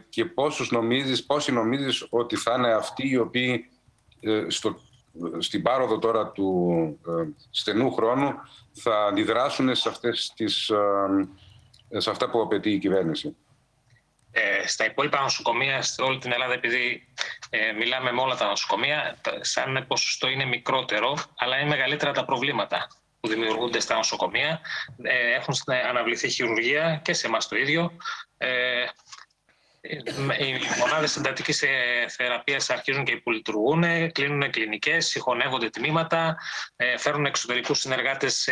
και 0.10 0.26
πόσους 0.26 0.72
νομίζεις, 0.72 1.26
πόσοι 1.26 1.52
νομίζεις 1.52 2.08
ότι 2.10 2.36
θα 2.36 2.54
είναι 2.58 2.74
αυτοί 2.74 3.10
οι 3.10 3.18
οποίοι 3.18 3.70
στο 4.48 4.80
στην 5.38 5.62
πάροδο 5.62 6.00
τώρα 6.00 6.28
του 6.28 7.00
ε, 7.08 7.28
στενού 7.50 7.94
χρόνου 7.94 8.34
θα 8.72 9.06
αντιδράσουν 9.06 9.76
σε, 9.76 9.90
αυτές 9.90 10.34
τις, 10.36 10.70
ε, 11.90 12.00
σε 12.00 12.10
αυτά 12.10 12.30
που 12.30 12.42
απαιτεί 12.42 12.72
η 12.72 12.78
κυβέρνηση. 12.78 13.36
Ε, 14.38 14.68
στα 14.68 14.86
υπόλοιπα 14.86 15.22
νοσοκομεία, 15.22 15.82
σε 15.82 16.02
όλη 16.02 16.18
την 16.18 16.32
Ελλάδα, 16.32 16.54
επειδή 16.54 17.08
ε, 17.50 17.72
μιλάμε 17.72 18.12
με 18.12 18.22
όλα 18.22 18.36
τα 18.36 18.46
νοσοκομεία, 18.46 19.18
σαν 19.40 19.86
ποσοστό 19.88 20.28
είναι 20.28 20.46
μικρότερο, 20.46 21.18
αλλά 21.38 21.58
είναι 21.58 21.70
μεγαλύτερα 21.70 22.12
τα 22.12 22.26
προβλήματα 22.26 22.88
που 23.20 23.28
δημιουργούνται 23.28 23.80
στα 23.80 23.96
νοσοκομεία. 23.96 24.62
Ε, 25.04 25.34
έχουν 25.34 25.54
αναβληθεί 25.90 26.30
χειρουργία 26.30 27.02
και 27.04 27.14
σε 27.14 27.28
εμάς 27.28 27.48
το 27.48 27.56
ίδιο. 27.56 27.92
Ε, 28.38 28.86
οι 30.40 30.78
μονάδες 30.80 31.16
εντατικής 31.16 31.64
θεραπείας 32.08 32.70
αρχίζουν 32.70 33.04
και 33.04 33.12
υπολειτουργούν, 33.12 34.12
κλείνουν 34.12 34.52
κλινικές, 34.52 35.08
συγχωνεύονται 35.08 35.70
τμήματα, 35.70 36.38
φέρνουν 36.98 37.26
εξωτερικούς 37.26 37.80
συνεργάτες 37.80 38.50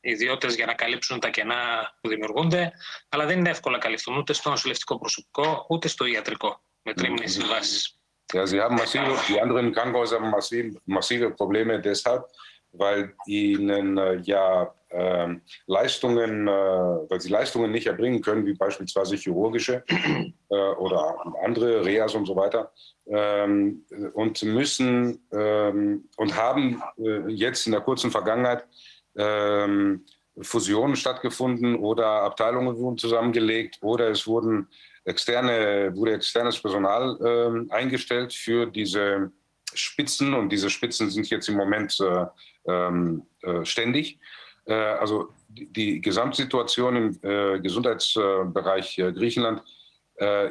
ιδιώτε 0.00 0.46
για 0.46 0.66
να 0.66 0.74
καλύψουν 0.74 1.20
τα 1.20 1.28
κενά 1.28 1.56
που 2.00 2.08
δημιουργούνται. 2.08 2.72
Αλλά 3.08 3.26
δεν 3.26 3.38
είναι 3.38 3.50
εύκολα 3.50 3.76
να 3.76 3.82
καλυφθούν 3.82 4.16
ούτε 4.16 4.32
στο 4.32 4.50
νοσηλευτικό 4.50 4.98
προσωπικό 4.98 5.66
ούτε 5.68 5.88
στο 5.88 6.04
ιατρικό 6.04 6.62
με 6.82 6.94
τρίμηνε 6.94 7.26
συμβάσει. 7.26 7.98
Ja, 8.32 8.46
Sie 8.46 8.60
haben 8.60 8.76
massive, 8.76 9.16
die 9.28 9.40
anderen 9.40 9.72
Krankenhäuser 9.72 10.16
haben 10.18 10.30
massiv, 10.30 10.74
massive 10.86 11.30
Probleme 11.30 11.80
deshalb, 11.80 12.24
weil 12.72 13.14
ihnen 13.26 13.98
äh, 13.98 14.16
ja 14.22 14.74
äh, 14.88 15.34
Leistungen, 15.66 16.48
äh, 16.48 16.50
weil 16.50 17.20
sie 17.20 17.28
Leistungen 17.28 17.70
nicht 17.70 17.86
erbringen 17.86 18.20
können, 18.22 18.46
wie 18.46 18.54
beispielsweise 18.54 19.16
chirurgische 19.16 19.84
äh, 19.88 20.56
oder 20.56 21.16
andere 21.44 21.84
Reas 21.84 22.14
und 22.14 22.26
so 22.26 22.36
weiter, 22.36 22.72
ähm, 23.06 23.84
und 24.14 24.42
müssen 24.42 25.20
ähm, 25.32 26.08
und 26.16 26.36
haben 26.36 26.82
äh, 26.98 27.30
jetzt 27.30 27.66
in 27.66 27.72
der 27.72 27.82
kurzen 27.82 28.10
Vergangenheit 28.10 28.66
ähm, 29.15 30.05
Fusionen 30.41 30.95
stattgefunden 30.95 31.75
oder 31.75 32.07
Abteilungen 32.23 32.77
wurden 32.77 32.97
zusammengelegt 32.97 33.77
oder 33.81 34.09
es 34.09 34.25
wurden 34.25 34.67
externe, 35.05 35.91
wurde 35.95 36.13
externes 36.13 36.61
Personal 36.61 37.17
ähm, 37.25 37.67
eingestellt 37.71 38.33
für 38.33 38.65
diese 38.65 39.31
Spitzen 39.73 40.33
und 40.33 40.49
diese 40.49 40.69
Spitzen 40.69 41.09
sind 41.09 41.29
jetzt 41.29 41.49
im 41.49 41.55
Moment 41.55 41.99
äh, 41.99 42.25
ähm, 42.67 43.23
äh, 43.41 43.65
ständig. 43.65 44.19
Äh, 44.65 44.73
also 44.73 45.29
die 45.49 45.99
Gesamtsituation 45.99 46.95
im 46.95 47.19
äh, 47.23 47.59
Gesundheitsbereich 47.59 48.99
äh, 48.99 49.11
Griechenland 49.11 49.63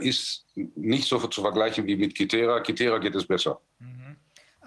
ist 0.00 0.46
nicht 0.54 1.06
so 1.06 1.18
zu 1.18 1.42
vergleichen 1.42 1.86
wie 1.86 1.94
mit 1.94 2.14
Kitera. 2.14 2.60
Kitera 2.60 2.96
geht 2.96 3.14
es 3.14 3.26
besser. 3.26 3.60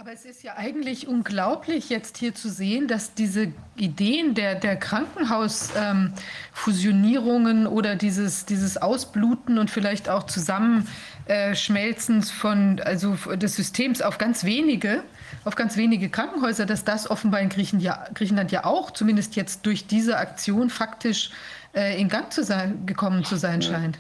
Aber 0.01 0.11
es 0.13 0.25
ist 0.25 0.41
ja 0.41 0.57
eigentlich 0.57 1.07
unglaublich, 1.07 1.91
jetzt 1.91 2.17
hier 2.17 2.33
zu 2.33 2.49
sehen, 2.49 2.88
dass 2.88 3.13
diese 3.13 3.53
Ideen 3.75 4.33
der, 4.33 4.55
der 4.55 4.75
Krankenhausfusionierungen 4.75 7.67
ähm, 7.67 7.71
oder 7.71 7.95
dieses, 7.95 8.47
dieses 8.47 8.81
Ausbluten 8.81 9.59
und 9.59 9.69
vielleicht 9.69 10.09
auch 10.09 10.23
Zusammenschmelzens 10.23 12.31
von, 12.31 12.81
also 12.83 13.13
des 13.35 13.55
Systems 13.55 14.01
auf 14.01 14.17
ganz 14.17 14.43
wenige 14.43 15.03
auf 15.45 15.53
ganz 15.53 15.77
wenige 15.77 16.09
Krankenhäuser, 16.09 16.65
dass 16.65 16.83
das 16.83 17.07
offenbar 17.07 17.41
in 17.41 17.49
Griechenland 17.49 18.51
ja 18.51 18.65
auch, 18.65 18.89
zumindest 18.89 19.35
jetzt 19.35 19.67
durch 19.67 19.85
diese 19.85 20.17
Aktion, 20.17 20.71
faktisch 20.71 21.30
äh, 21.75 22.01
in 22.01 22.09
Gang 22.09 22.33
zu 22.33 22.43
sein, 22.43 22.88
gekommen 22.88 23.23
zu 23.23 23.35
sein 23.35 23.61
scheint. 23.61 23.99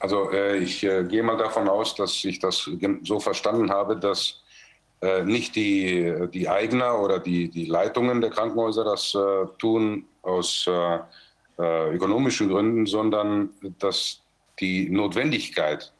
Also 0.00 0.30
äh, 0.30 0.56
ich 0.56 0.82
äh, 0.82 1.04
gehe 1.04 1.22
mal 1.22 1.36
davon 1.36 1.68
aus, 1.68 1.94
dass 1.94 2.24
ich 2.24 2.38
das 2.38 2.70
so 3.02 3.20
verstanden 3.20 3.70
habe, 3.70 3.98
dass 3.98 4.41
nicht 5.24 5.56
die, 5.56 6.28
die 6.32 6.48
Eigner 6.48 7.00
oder 7.00 7.18
die, 7.18 7.48
die 7.48 7.64
Leitungen 7.64 8.20
der 8.20 8.30
Krankenhäuser 8.30 8.84
das 8.84 9.14
äh, 9.14 9.46
tun 9.58 10.04
aus 10.22 10.66
äh, 10.68 11.94
ökonomischen 11.94 12.48
Gründen, 12.48 12.86
sondern 12.86 13.50
dass 13.78 14.20
die 14.60 14.88
Notwendigkeit 14.88 15.92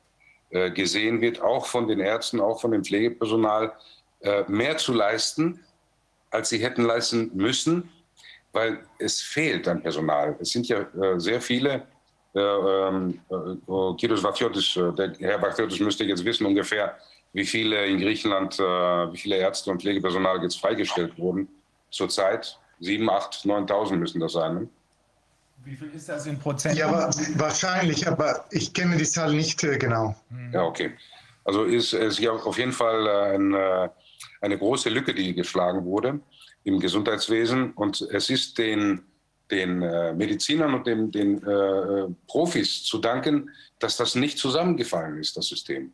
gesehen 0.74 1.20
wird, 1.22 1.40
auch 1.40 1.64
von 1.64 1.88
den 1.88 1.98
Ärzten, 1.98 2.38
auch 2.38 2.60
von 2.60 2.72
dem 2.72 2.84
Pflegepersonal, 2.84 3.72
äh, 4.22 4.44
mehr 4.46 4.76
zu 4.76 4.92
leisten, 4.92 5.58
als 6.30 6.48
sie 6.48 6.58
hätten 6.58 6.84
leisten 6.84 7.32
müssen, 7.34 7.90
weil 8.52 8.84
es 8.98 9.20
fehlt 9.20 9.66
an 9.66 9.82
Personal. 9.82 10.36
Es 10.40 10.50
sind 10.50 10.68
ja 10.68 10.80
äh, 10.80 11.18
sehr 11.18 11.40
viele. 11.40 11.82
Äh, 12.34 12.40
ähm, 12.40 13.20
Kiros 13.98 14.22
Vachiotis, 14.22 14.74
der 14.96 15.12
Herr 15.18 15.42
Vachiotis 15.42 15.80
müsste 15.80 16.04
jetzt 16.04 16.24
wissen 16.24 16.46
ungefähr, 16.46 16.96
wie 17.32 17.44
viele 17.44 17.86
in 17.86 17.98
Griechenland, 17.98 18.58
wie 18.58 19.18
viele 19.18 19.36
Ärzte 19.36 19.70
und 19.70 19.80
Pflegepersonal 19.80 20.42
jetzt 20.42 20.60
freigestellt 20.60 21.18
wurden. 21.18 21.48
Zurzeit 21.90 22.58
7, 22.80 23.08
8, 23.08 23.44
9.000 23.44 23.96
müssen 23.96 24.20
das 24.20 24.32
sein. 24.32 24.54
Ne? 24.54 24.68
Wie 25.64 25.76
viel 25.76 25.90
ist 25.94 26.08
das 26.08 26.26
in 26.26 26.38
Prozent? 26.38 26.76
Ja, 26.76 26.88
aber 26.88 27.10
wahrscheinlich, 27.36 28.06
aber 28.06 28.44
ich 28.50 28.72
kenne 28.72 28.96
die 28.96 29.04
Zahl 29.04 29.32
nicht 29.32 29.60
genau. 29.60 30.14
Ja, 30.52 30.64
okay. 30.64 30.92
Also 31.44 31.64
ist 31.64 31.92
es 31.92 32.18
ja 32.18 32.32
auf 32.32 32.58
jeden 32.58 32.72
Fall 32.72 33.08
ein 33.08 33.90
eine 34.42 34.58
große 34.58 34.90
Lücke, 34.90 35.14
die 35.14 35.34
geschlagen 35.34 35.84
wurde 35.84 36.20
im 36.64 36.80
Gesundheitswesen. 36.80 37.72
Und 37.72 38.02
es 38.02 38.28
ist 38.28 38.58
den, 38.58 39.02
den 39.50 39.82
äh, 39.82 40.12
Medizinern 40.12 40.74
und 40.74 40.86
den, 40.86 41.10
den 41.10 41.42
äh, 41.46 42.08
Profis 42.26 42.82
zu 42.84 42.98
danken, 42.98 43.50
dass 43.78 43.96
das 43.96 44.14
nicht 44.14 44.38
zusammengefallen 44.38 45.18
ist, 45.18 45.36
das 45.36 45.46
System. 45.46 45.92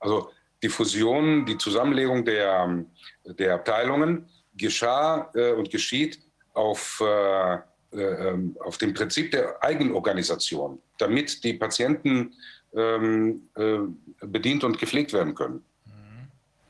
Also 0.00 0.30
die 0.62 0.68
Fusion, 0.68 1.44
die 1.44 1.58
Zusammenlegung 1.58 2.24
der, 2.24 2.84
der 3.24 3.54
Abteilungen 3.54 4.26
geschah 4.56 5.30
äh, 5.34 5.52
und 5.52 5.70
geschieht 5.70 6.20
auf, 6.54 7.02
äh, 7.04 7.54
äh, 7.98 8.38
auf 8.60 8.78
dem 8.78 8.94
Prinzip 8.94 9.30
der 9.32 9.62
Eigenorganisation, 9.62 10.78
damit 10.98 11.42
die 11.44 11.54
Patienten 11.54 12.34
ähm, 12.74 13.48
äh, 13.56 14.26
bedient 14.26 14.64
und 14.64 14.78
gepflegt 14.78 15.12
werden 15.12 15.34
können. 15.34 15.62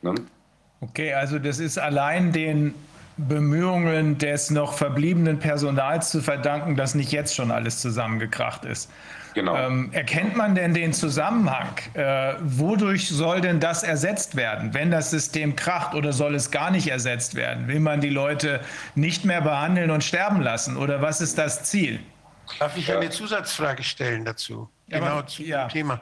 Ne? 0.02 0.14
Okay, 0.80 1.12
also 1.12 1.38
das 1.38 1.60
ist 1.60 1.78
allein 1.78 2.32
den 2.32 2.74
Bemühungen 3.16 4.18
des 4.18 4.50
noch 4.50 4.72
verbliebenen 4.74 5.38
Personals 5.38 6.10
zu 6.10 6.22
verdanken, 6.22 6.76
dass 6.76 6.94
nicht 6.94 7.12
jetzt 7.12 7.34
schon 7.34 7.50
alles 7.50 7.80
zusammengekracht 7.80 8.64
ist. 8.64 8.90
Genau. 9.34 9.56
Ähm, 9.56 9.90
erkennt 9.92 10.36
man 10.36 10.54
denn 10.54 10.74
den 10.74 10.92
Zusammenhang? 10.92 11.74
Äh, 11.94 12.34
wodurch 12.40 13.08
soll 13.08 13.40
denn 13.40 13.60
das 13.60 13.82
ersetzt 13.82 14.36
werden, 14.36 14.74
wenn 14.74 14.90
das 14.90 15.10
System 15.10 15.56
kracht 15.56 15.94
oder 15.94 16.12
soll 16.12 16.34
es 16.34 16.50
gar 16.50 16.70
nicht 16.70 16.88
ersetzt 16.88 17.34
werden? 17.34 17.68
Will 17.68 17.80
man 17.80 18.00
die 18.00 18.10
Leute 18.10 18.60
nicht 18.94 19.24
mehr 19.24 19.40
behandeln 19.40 19.90
und 19.90 20.04
sterben 20.04 20.42
lassen 20.42 20.76
oder 20.76 21.02
was 21.02 21.20
ist 21.20 21.38
das 21.38 21.64
Ziel? 21.64 22.00
Darf 22.58 22.76
ich 22.76 22.92
eine 22.92 23.10
Zusatzfrage 23.10 23.82
stellen 23.82 24.24
dazu? 24.24 24.68
Ja, 24.88 24.98
genau 24.98 25.12
aber- 25.12 25.26
zum 25.26 25.46
ja. 25.46 25.68
Thema. 25.68 26.00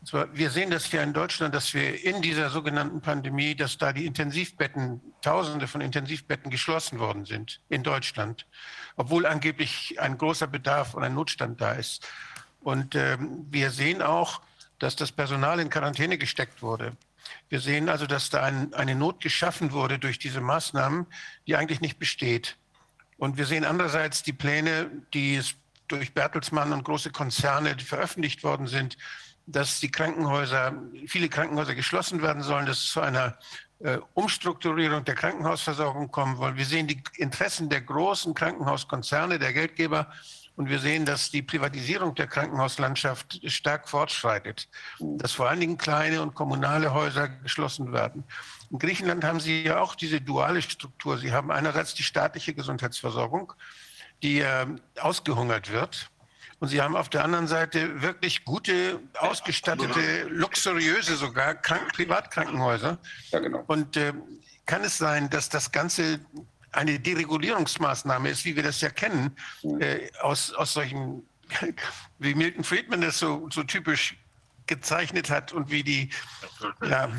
Und 0.00 0.08
zwar, 0.08 0.36
wir 0.36 0.50
sehen 0.50 0.72
das 0.72 0.90
ja 0.90 1.00
in 1.00 1.12
Deutschland, 1.12 1.54
dass 1.54 1.72
wir 1.74 2.04
in 2.04 2.22
dieser 2.22 2.50
sogenannten 2.50 3.00
Pandemie, 3.00 3.54
dass 3.54 3.78
da 3.78 3.92
die 3.92 4.04
Intensivbetten, 4.04 5.00
Tausende 5.20 5.68
von 5.68 5.80
Intensivbetten 5.80 6.50
geschlossen 6.50 6.98
worden 6.98 7.24
sind 7.24 7.60
in 7.68 7.84
Deutschland, 7.84 8.44
obwohl 8.96 9.26
angeblich 9.26 10.00
ein 10.00 10.18
großer 10.18 10.48
Bedarf 10.48 10.94
und 10.94 11.04
ein 11.04 11.14
Notstand 11.14 11.60
da 11.60 11.74
ist. 11.74 12.08
Und 12.62 12.94
ähm, 12.94 13.46
wir 13.50 13.70
sehen 13.70 14.02
auch, 14.02 14.40
dass 14.78 14.96
das 14.96 15.12
Personal 15.12 15.60
in 15.60 15.70
Quarantäne 15.70 16.18
gesteckt 16.18 16.62
wurde. 16.62 16.96
Wir 17.48 17.60
sehen 17.60 17.88
also, 17.88 18.06
dass 18.06 18.30
da 18.30 18.42
ein, 18.42 18.74
eine 18.74 18.94
Not 18.94 19.20
geschaffen 19.20 19.72
wurde 19.72 19.98
durch 19.98 20.18
diese 20.18 20.40
Maßnahmen, 20.40 21.06
die 21.46 21.56
eigentlich 21.56 21.80
nicht 21.80 21.98
besteht. 21.98 22.56
Und 23.16 23.36
wir 23.36 23.46
sehen 23.46 23.64
andererseits 23.64 24.22
die 24.22 24.32
Pläne, 24.32 24.90
die 25.14 25.36
es 25.36 25.54
durch 25.88 26.14
Bertelsmann 26.14 26.72
und 26.72 26.84
große 26.84 27.10
Konzerne 27.10 27.76
veröffentlicht 27.78 28.42
worden 28.42 28.66
sind, 28.66 28.96
dass 29.46 29.80
die 29.80 29.90
Krankenhäuser, 29.90 30.74
viele 31.06 31.28
Krankenhäuser 31.28 31.74
geschlossen 31.74 32.22
werden 32.22 32.42
sollen, 32.42 32.66
dass 32.66 32.78
es 32.78 32.90
zu 32.92 33.00
einer 33.00 33.36
äh, 33.80 33.98
Umstrukturierung 34.14 35.04
der 35.04 35.14
Krankenhausversorgung 35.14 36.10
kommen 36.10 36.36
soll. 36.36 36.56
Wir 36.56 36.64
sehen 36.64 36.86
die 36.86 37.02
Interessen 37.16 37.68
der 37.68 37.80
großen 37.80 38.34
Krankenhauskonzerne, 38.34 39.38
der 39.38 39.52
Geldgeber 39.52 40.12
und 40.56 40.68
wir 40.68 40.78
sehen, 40.78 41.04
dass 41.04 41.30
die 41.30 41.42
Privatisierung 41.42 42.14
der 42.14 42.26
Krankenhauslandschaft 42.26 43.40
stark 43.50 43.88
fortschreitet, 43.88 44.68
dass 45.00 45.32
vor 45.32 45.48
allen 45.48 45.60
Dingen 45.60 45.78
kleine 45.78 46.20
und 46.20 46.34
kommunale 46.34 46.92
Häuser 46.92 47.28
geschlossen 47.28 47.92
werden. 47.92 48.24
In 48.70 48.78
Griechenland 48.78 49.24
haben 49.24 49.40
Sie 49.40 49.62
ja 49.62 49.80
auch 49.80 49.94
diese 49.94 50.20
duale 50.20 50.60
Struktur. 50.62 51.18
Sie 51.18 51.32
haben 51.32 51.50
einerseits 51.50 51.94
die 51.94 52.02
staatliche 52.02 52.54
Gesundheitsversorgung, 52.54 53.52
die 54.22 54.40
äh, 54.40 54.66
ausgehungert 55.00 55.72
wird. 55.72 56.10
Und 56.60 56.68
Sie 56.68 56.80
haben 56.80 56.96
auf 56.96 57.08
der 57.08 57.24
anderen 57.24 57.48
Seite 57.48 58.02
wirklich 58.02 58.44
gute, 58.44 59.00
ausgestattete, 59.18 60.28
luxuriöse 60.28 61.16
sogar 61.16 61.54
Krank 61.56 61.92
Privatkrankenhäuser. 61.92 62.98
Ja, 63.30 63.40
genau. 63.40 63.64
Und 63.66 63.96
äh, 63.96 64.12
kann 64.64 64.84
es 64.84 64.96
sein, 64.96 65.28
dass 65.28 65.48
das 65.48 65.72
Ganze 65.72 66.20
eine 66.72 66.98
Deregulierungsmaßnahme 66.98 68.30
ist, 68.30 68.44
wie 68.44 68.56
wir 68.56 68.62
das 68.62 68.80
ja 68.80 68.90
kennen, 68.90 69.36
äh, 69.80 70.10
aus, 70.20 70.52
aus 70.52 70.72
solchen, 70.72 71.22
wie 72.18 72.34
Milton 72.34 72.64
Friedman 72.64 73.02
das 73.02 73.18
so, 73.18 73.48
so 73.52 73.62
typisch 73.62 74.16
gezeichnet 74.66 75.30
hat 75.30 75.52
und 75.52 75.70
wie 75.70 75.82
die, 75.82 76.10
ja, 76.82 77.10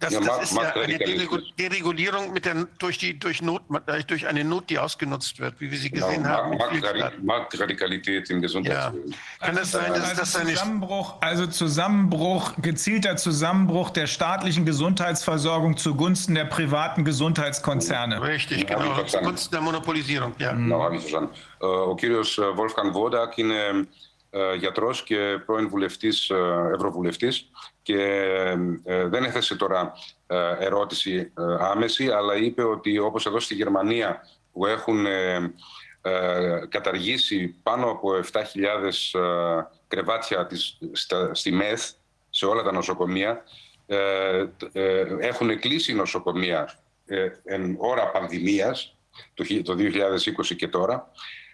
das, 0.00 0.12
Ja, 0.12 0.18
das 0.20 0.28
Mark- 0.28 0.42
ist 0.42 0.50
ja 0.54 0.62
Mark 0.62 0.76
eine 0.76 0.82
Radikalismus. 0.84 1.40
Deregu- 1.40 1.56
Deregulierung 1.58 2.32
mit 2.34 2.44
der, 2.44 2.54
durch, 2.78 2.98
die, 2.98 3.18
durch, 3.18 3.40
Not, 3.40 3.62
durch 4.06 4.26
eine 4.26 4.44
Not, 4.44 4.68
die 4.68 4.78
ausgenutzt 4.78 5.40
wird, 5.40 5.54
wie 5.58 5.70
wir 5.70 5.78
sie 5.78 5.90
gesehen 5.90 6.22
Genau, 6.22 6.28
haben. 6.36 6.50
mit 6.50 6.58
Markt- 6.58 6.72
Flipchart. 6.76 7.22
Marktradikalität 7.24 8.28
im 8.28 8.42
Gesundheitswesen. 8.42 9.14
Kann 9.40 9.56
es 9.56 9.70
sein, 9.72 9.88
dass 9.94 10.02
Also 10.10 10.20
das 10.20 10.36
eine 10.36 10.50
Zusammenbruch, 10.50 11.14
also 11.22 11.46
Zusammenbruch, 11.46 12.52
gezielter 12.60 13.16
Zusammenbruch 13.16 13.88
der 13.90 14.06
staatlichen 14.06 14.66
Gesundheitsversorgung 14.66 15.78
zugunsten 15.78 16.34
der 16.34 16.44
privaten 16.44 17.02
Gesundheitskonzerne. 17.04 18.20
Richtig, 18.22 18.68
Ja, 18.68 18.74
hab 18.74 18.78
ich 18.80 18.82
genau. 18.84 18.94
verstanden. 18.96 19.24
Zugunsten 19.24 19.52
der 19.54 19.60
Monopolisierung, 19.62 20.34
ja. 20.38 20.52
Genau, 20.52 20.82
habe 20.82 20.96
ich 20.96 21.00
verstanden. 21.02 21.30
Ε, 21.62 21.66
Ο 21.66 21.94
κύριος 21.94 22.38
ε, 22.38 22.42
Wolfgang 22.54 22.92
Βόντακ 22.92 23.36
είναι 23.36 23.88
ε, 24.30 24.54
γιατρός 24.54 25.02
και 25.02 25.38
πρώην 25.46 25.68
βουλευτής, 25.68 26.30
ε, 26.30 26.34
ευρωβουλευτής 26.74 27.50
Και 27.81 28.01
ε, 28.83 29.07
δεν 29.07 29.23
έθεσε 29.23 29.55
τώρα 29.55 29.93
ε, 30.27 30.55
ερώτηση 30.59 31.15
ε, 31.15 31.43
άμεση, 31.59 32.09
αλλά 32.09 32.35
είπε 32.35 32.63
ότι 32.63 32.97
όπως 32.97 33.25
εδώ 33.25 33.39
στη 33.39 33.53
Γερμανία 33.55 34.21
που 34.53 34.65
έχουν 34.65 35.05
ε, 35.05 35.53
ε, 36.01 36.61
καταργήσει 36.69 37.55
πάνω 37.63 37.89
από 37.91 38.09
7.000 38.31 39.21
ε, 39.21 39.63
κρεβάτια 39.87 40.45
της, 40.45 40.77
στα, 40.91 41.33
στη 41.33 41.51
ΜΕΘ, 41.51 41.81
σε 42.29 42.45
όλα 42.45 42.63
τα 42.63 42.71
νοσοκομεία, 42.71 43.43
ε, 43.85 44.45
ε, 44.71 45.05
έχουν 45.19 45.59
κλείσει 45.59 45.93
νοσοκομεία 45.93 46.79
ε, 47.05 47.27
εν 47.43 47.75
ώρα 47.79 48.11
πανδημίας, 48.11 48.95
το, 49.33 49.43
χι- 49.43 49.65
το 49.65 49.75
2020 49.79 50.55
και 50.55 50.67
τώρα. 50.67 51.11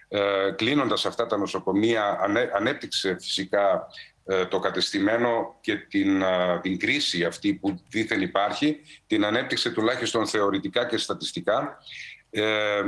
Ε, 0.09 0.51
κλείνοντας 0.55 1.05
αυτά 1.05 1.25
τα 1.25 1.37
νοσοκομεία, 1.37 2.17
ανέ, 2.21 2.51
ανέπτυξε 2.55 3.17
φυσικά 3.19 3.87
ε, 4.16 4.16
το 4.49 4.59
κατεστημένο 4.59 5.55
και 5.61 5.75
την, 5.75 6.23
α, 6.23 6.59
την 6.61 6.79
κρίση 6.79 7.23
αυτή 7.23 7.53
που 7.53 7.81
δήθεν 7.89 8.21
υπάρχει, 8.21 8.79
την 9.07 9.25
ανέπτυξε 9.25 9.69
τουλάχιστον 9.69 10.27
θεωρητικά 10.27 10.85
και 10.85 10.97
στατιστικά, 10.97 11.77
ε, 12.29 12.77
ε, 12.79 12.83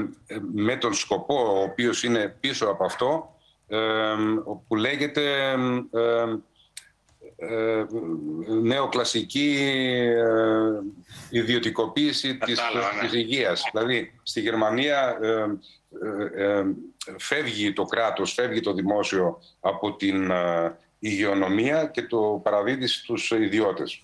με 0.54 0.76
τον 0.76 0.94
σκοπό 0.94 1.60
ο 1.60 1.62
οποίος 1.62 2.04
είναι 2.04 2.36
πίσω 2.40 2.66
από 2.66 2.86
αυτό, 2.86 3.36
ε, 3.68 3.78
που 4.68 4.76
λέγεται 4.76 5.52
ε, 5.92 6.38
ε, 7.36 7.86
νεοκλασική 8.62 9.58
ε, 10.00 11.40
ιδιωτικοποίηση 11.40 12.38
της, 12.38 12.60
της 13.02 13.14
υγείας. 13.14 13.64
Δηλαδή, 13.72 14.20
στη 14.24 14.42
Γερμανία 14.42 15.18
ε, 15.22 15.46
ε, 16.36 16.60
ε, 16.60 16.64
φεύγει 17.18 17.74
το 17.74 17.84
κράτος, 17.84 18.34
φεύγει 18.34 18.60
το 18.60 18.74
δημόσιο 18.74 19.42
από 19.60 19.96
την 19.96 20.32
ε, 20.32 20.78
υγειονομία 20.99 21.87
και 21.87 22.03
το 22.03 22.41
παραδίδει 22.43 22.87
στους 22.87 23.31
ιδιώτες. 23.31 24.03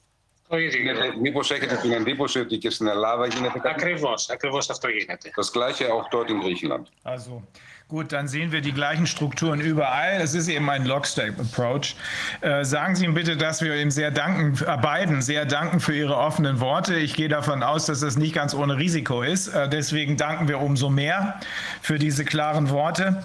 Το 0.50 0.58
ίδιο. 0.58 0.90
Ε, 0.90 1.12
Μήπως 1.20 1.50
έχετε 1.50 1.76
την 1.76 1.92
εντύπωση 1.92 2.38
ότι 2.38 2.58
και 2.58 2.70
στην 2.70 2.86
Ελλάδα 2.86 3.26
γίνεται 3.26 3.58
κάτι 3.58 3.68
Ακριβώς, 3.68 4.28
ακριβώς 4.30 4.70
αυτό 4.70 4.88
γίνεται. 4.88 5.30
Das 5.36 5.52
gleiche 5.52 5.84
auch 5.92 6.08
dort 6.10 6.28
in 6.30 6.40
Griechenland. 6.40 6.88
Also 7.04 7.42
gut, 7.88 8.12
dann 8.12 8.26
sehen 8.28 8.50
wir 8.50 8.60
die 8.60 8.72
gleichen 8.72 9.06
Strukturen 9.06 9.60
überall. 9.60 10.20
Es 10.20 10.34
ist 10.34 10.48
eben 10.48 10.68
ein 10.70 10.84
Lockstep-Approach. 10.86 11.94
Äh, 12.40 12.64
sagen 12.64 12.94
Sie 12.96 13.04
ihm 13.04 13.14
bitte, 13.14 13.36
dass 13.36 13.62
wir 13.62 13.74
ihm 13.82 13.90
sehr 13.90 14.10
danken, 14.10 14.46
äh, 14.64 14.76
beiden 14.76 15.22
sehr 15.22 15.44
danken 15.44 15.78
für 15.80 15.94
Ihre 15.94 16.16
offenen 16.16 16.58
Worte. 16.60 16.96
Ich 16.96 17.14
gehe 17.14 17.28
davon 17.28 17.62
aus, 17.62 17.86
dass 17.86 18.00
das 18.00 18.16
nicht 18.16 18.34
ganz 18.34 18.52
ohne 18.54 18.76
Risiko 18.76 19.22
ist. 19.22 19.48
Äh, 19.48 19.68
deswegen 19.68 20.16
danken 20.16 20.48
wir 20.48 20.58
umso 20.60 20.88
mehr 20.90 21.40
für 21.80 21.98
diese 21.98 22.24
klaren 22.24 22.70
Worte. 22.70 23.22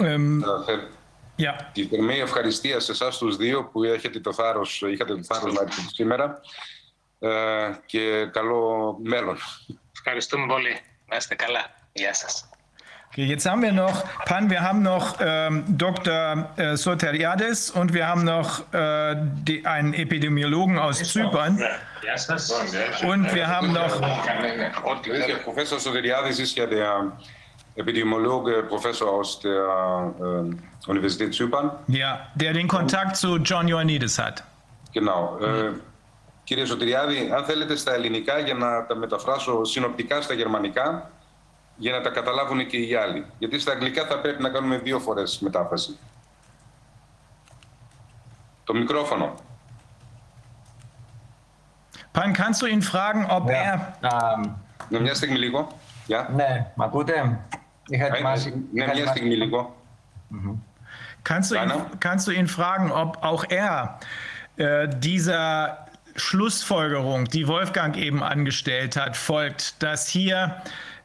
Ähm, 0.00 0.44
ja. 0.46 0.78
Τη 1.71 1.85
θερμή 1.85 2.19
ευχαριστία 2.19 2.79
σε 2.79 2.91
εσά 2.91 3.09
του 3.09 3.35
δύο 3.35 3.63
που 3.63 3.83
έχετε 3.83 4.19
το 4.19 4.33
θάρρος, 4.33 4.81
είχατε 4.81 5.15
το 5.15 5.23
θάρρος 5.23 5.53
να 5.53 5.61
έρθετε 5.61 5.87
σήμερα 5.93 6.39
ε, 7.19 7.29
και 7.85 8.25
καλό 8.25 8.97
μέλλον. 9.03 9.37
Ευχαριστούμε 9.95 10.45
πολύ. 10.47 10.79
Να 11.05 11.15
είστε 11.15 11.35
καλά. 11.35 11.65
Γεια 11.91 12.13
σας. 12.13 12.47
Okay, 13.15 13.25
jetzt 13.25 13.45
haben 13.45 13.61
wir 13.61 13.73
noch, 13.73 14.03
Pan, 14.25 14.49
wir 14.49 14.61
haben 14.61 14.81
noch 14.81 15.17
ähm, 15.19 15.65
Dr. 15.67 16.49
Äh, 16.57 16.75
Soteriades 16.75 17.69
und 17.69 17.93
wir 17.93 18.07
haben 18.07 18.23
noch 18.23 18.73
äh, 18.73 19.15
die, 19.47 19.63
einen 19.67 19.93
Epidemiologen 19.93 20.79
aus 20.79 20.97
Zypern. 21.11 21.59
Γεια 22.01 22.17
σας. 22.17 22.51
Und 23.05 23.31
wir 23.35 23.47
haben 23.47 23.71
noch 23.71 24.01
Der 25.05 25.35
Professor 25.43 25.79
Soderiadis 25.79 26.39
ist 26.39 26.57
ja 26.57 26.65
der 26.65 27.11
Epidemiologe, 27.75 28.63
Professor 28.63 29.07
aus 29.09 29.39
der 29.39 30.13
äh, 30.19 30.89
Universität 30.91 31.33
Zypern. 31.33 31.71
Ja, 31.87 32.11
der 32.35 32.53
den 32.53 32.67
Kontakt 32.67 33.15
zu 33.15 33.37
John 33.37 33.67
Ioannidis 33.67 34.19
hat. 34.19 34.43
Genau. 34.93 35.37
Ε, 35.41 35.71
κύριε 36.43 36.65
Σωτηριάδη, 36.65 37.31
αν 37.35 37.43
θέλετε 37.43 37.75
στα 37.75 37.93
ελληνικά 37.93 38.39
για 38.39 38.53
να 38.53 38.85
τα 38.85 38.95
μεταφράσω 38.95 39.63
συνοπτικά 39.63 40.21
στα 40.21 40.33
γερμανικά, 40.33 41.11
για 41.75 41.91
να 41.91 42.01
τα 42.01 42.09
καταλάβουν 42.09 42.67
και 42.67 42.77
οι 42.77 42.95
άλλοι. 42.95 43.25
Γιατί 43.37 43.59
στα 43.59 43.71
αγγλικά 43.71 44.05
θα 44.05 44.19
πρέπει 44.19 44.41
να 44.41 44.49
κάνουμε 44.49 44.77
δύο 44.77 44.99
φορές 44.99 45.39
μετάφραση. 45.39 45.97
Το 48.63 48.73
μικρόφωνο. 48.73 49.33
Pan, 52.15 52.31
kannst 52.33 52.61
du 52.61 52.67
ihn 52.67 52.83
fragen, 52.83 53.25
ob 53.37 53.49
er. 53.49 53.77
Ναι, 54.89 54.99
μια 54.99 55.13
στιγμή 55.13 55.37
λίγο. 55.37 55.67
Γεια. 56.05 56.29
Ναι, 56.35 56.71
μ' 56.75 56.81
ακούτε; 56.81 57.39
Είχα 57.88 58.02
Ναι, 58.04 58.08
ετοιμάσει. 58.14 58.48
ναι, 58.48 58.56
είχα 58.56 58.64
μια 58.72 58.84
ετοιμάσει- 58.84 59.18
στιγμή 59.18 59.34
λίγο. 59.36 59.76
Kannst 61.24 61.50
du, 61.50 61.56
ihn, 61.56 61.72
kannst 62.00 62.26
du 62.26 62.30
ihn 62.30 62.48
fragen, 62.48 62.90
ob 62.90 63.22
auch 63.22 63.44
er 63.48 63.98
äh, 64.56 64.88
dieser 64.88 65.86
Schlussfolgerung, 66.16 67.24
die 67.26 67.46
Wolfgang 67.48 67.96
eben 67.96 68.22
angestellt 68.22 68.96
hat, 68.96 69.16
folgt, 69.16 69.82
dass 69.82 70.08
hier 70.08 70.56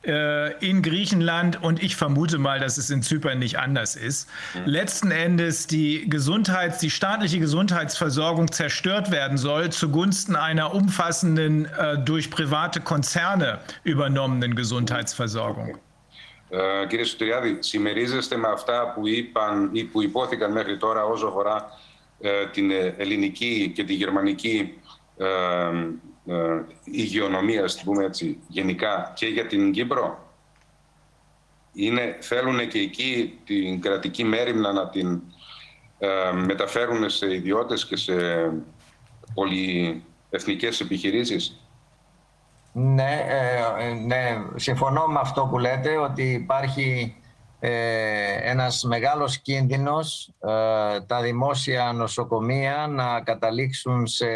äh, 0.05 0.53
in 0.65 0.81
Griechenland 0.81 1.61
und 1.61 1.81
ich 1.83 1.95
vermute 1.95 2.37
mal, 2.37 2.59
dass 2.59 2.77
es 2.77 2.89
in 2.89 3.01
Zypern 3.01 3.39
nicht 3.39 3.59
anders 3.59 3.95
ist, 3.95 4.29
mhm. 4.53 4.61
letzten 4.65 5.11
Endes 5.11 5.67
die 5.67 6.09
Gesundheits-, 6.09 6.79
die 6.79 6.89
staatliche 6.89 7.39
Gesundheitsversorgung 7.39 8.51
zerstört 8.51 9.11
werden 9.11 9.37
soll 9.37 9.71
zugunsten 9.71 10.35
einer 10.35 10.73
umfassenden, 10.73 11.65
äh, 11.65 11.97
durch 11.99 12.29
private 12.31 12.79
Konzerne 12.81 13.59
übernommenen 13.83 14.55
Gesundheitsversorgung. 14.55 15.77
Ε, 16.50 16.86
κύριε 16.86 17.04
Σωτηριάδη, 17.04 17.56
συμμερίζεστε 17.60 18.36
με 18.36 18.48
αυτά 18.48 18.92
που 18.94 19.06
είπαν 19.06 19.70
ή 19.72 19.84
που 19.84 20.02
υπόθηκαν 20.02 20.52
μέχρι 20.52 20.76
τώρα 20.76 21.04
όσο 21.04 21.26
αφορά 21.26 21.68
ε, 22.20 22.46
την 22.46 22.70
ελληνική 22.96 23.72
και 23.74 23.84
τη 23.84 23.94
γερμανική 23.94 24.78
ε, 25.16 25.26
ε, 26.26 26.64
υγειονομία, 26.84 27.64
ας 27.64 27.82
πούμε 27.82 28.04
έτσι, 28.04 28.38
γενικά 28.48 29.12
και 29.16 29.26
για 29.26 29.46
την 29.46 29.72
Κύπρο; 29.72 30.32
Είναι, 31.72 32.16
θέλουν 32.20 32.68
και 32.68 32.78
εκεί 32.78 33.38
την 33.44 33.80
κρατική 33.80 34.24
μέρημνα 34.24 34.72
να 34.72 34.88
την 34.88 35.22
ε, 35.98 36.32
μεταφέρουν 36.32 37.10
σε 37.10 37.34
ιδιώτες 37.34 37.86
και 37.86 37.96
σε 37.96 38.14
πολυεθνικές 39.34 40.80
επιχειρήσεις; 40.80 41.60
Ναι, 42.80 43.24
ε, 43.78 43.92
ναι, 43.92 44.44
συμφωνώ 44.54 45.06
με 45.06 45.18
αυτό 45.20 45.46
που 45.46 45.58
λέτε 45.58 45.96
ότι 45.96 46.32
υπάρχει 46.32 47.16
ε, 47.60 48.50
ένας 48.50 48.82
μεγάλος 48.82 49.38
κίνδυνος 49.38 50.34
ε, 50.38 51.00
τα 51.00 51.20
δημόσια 51.22 51.92
νοσοκομεία 51.92 52.86
να 52.86 53.20
καταλήξουν 53.20 54.06
σε 54.06 54.26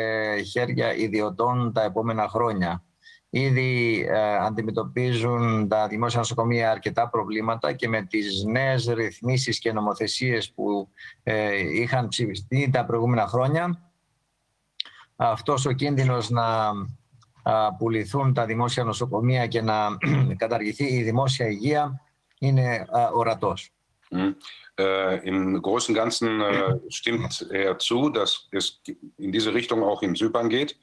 χέρια 0.51 0.95
ιδιωτών 0.95 1.73
τα 1.73 1.83
επόμενα 1.83 2.29
χρόνια. 2.29 2.83
Ήδη 3.31 4.05
ε, 4.11 4.37
αντιμετωπίζουν 4.37 5.69
τα 5.69 5.87
δημόσια 5.87 6.19
νοσοκομεία 6.19 6.71
αρκετά 6.71 7.09
προβλήματα 7.09 7.73
και 7.73 7.89
με 7.89 8.03
τις 8.03 8.45
νέες 8.45 8.87
ρυθμίσεις 8.87 9.59
και 9.59 9.73
νομοθεσίες 9.73 10.53
που 10.53 10.89
ε, 11.23 11.59
είχαν 11.81 12.09
ψηφιστεί 12.09 12.71
τα 12.73 12.85
προηγούμενα 12.85 13.27
χρόνια 13.27 13.93
αυτός 15.17 15.67
ο 15.67 15.73
κίνδυνος 15.73 16.31
να 16.31 16.73
πουληθούν 17.78 18.34
τα 18.34 18.46
δημόσια 18.46 18.84
νοσοκομεία 18.84 19.48
και 19.48 19.62
να 19.62 19.98
καταργηθεί 20.38 20.86
η 20.86 21.04
δημόσια 21.04 21.48
υγεία 21.48 22.02
είναι 22.40 22.86
ορατός. 23.14 23.72
Äh, 24.80 25.28
Im 25.28 25.62
Großen 25.62 25.90
und 25.92 25.96
Ganzen 25.96 26.40
äh, 26.40 26.80
stimmt 26.90 27.48
er 27.52 27.80
zu, 27.80 28.10
dass 28.10 28.48
es 28.52 28.80
in 29.18 29.32
diese 29.32 29.54
Richtung 29.54 29.84
auch 29.84 30.02
in 30.04 30.16
Zypern 30.16 30.50
geht. 30.50 30.78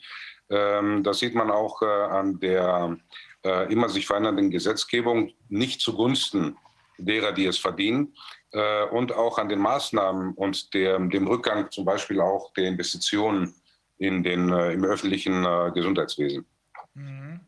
Ähm, 0.51 1.03
das 1.05 1.21
sieht 1.21 1.35
man 1.35 1.51
auch 1.51 1.81
äh, 1.81 1.87
an 1.87 2.39
der 2.41 2.99
äh, 3.45 3.73
immer 3.73 3.89
sich 3.89 4.07
verändernden 4.07 4.51
Gesetzgebung, 4.51 5.33
nicht 5.49 5.81
zugunsten 5.81 6.57
derer, 6.99 7.33
die 7.33 7.47
es 7.47 7.59
verdienen, 7.59 8.15
äh, 8.51 8.85
und 8.87 9.13
auch 9.15 9.39
an 9.39 9.49
den 9.49 9.61
Maßnahmen 9.61 10.35
und 10.35 10.75
der, 10.75 10.99
dem 10.99 11.27
Rückgang 11.27 11.71
zum 11.71 11.85
Beispiel 11.85 12.21
auch 12.21 12.53
der 12.55 12.69
Investitionen 12.69 13.55
in 14.00 14.24
den, 14.24 14.52
äh, 14.52 14.72
im 14.72 14.84
öffentlichen 14.84 15.46
äh, 15.46 15.72
Gesundheitswesen. 15.74 16.46
Mhm. 16.96 17.40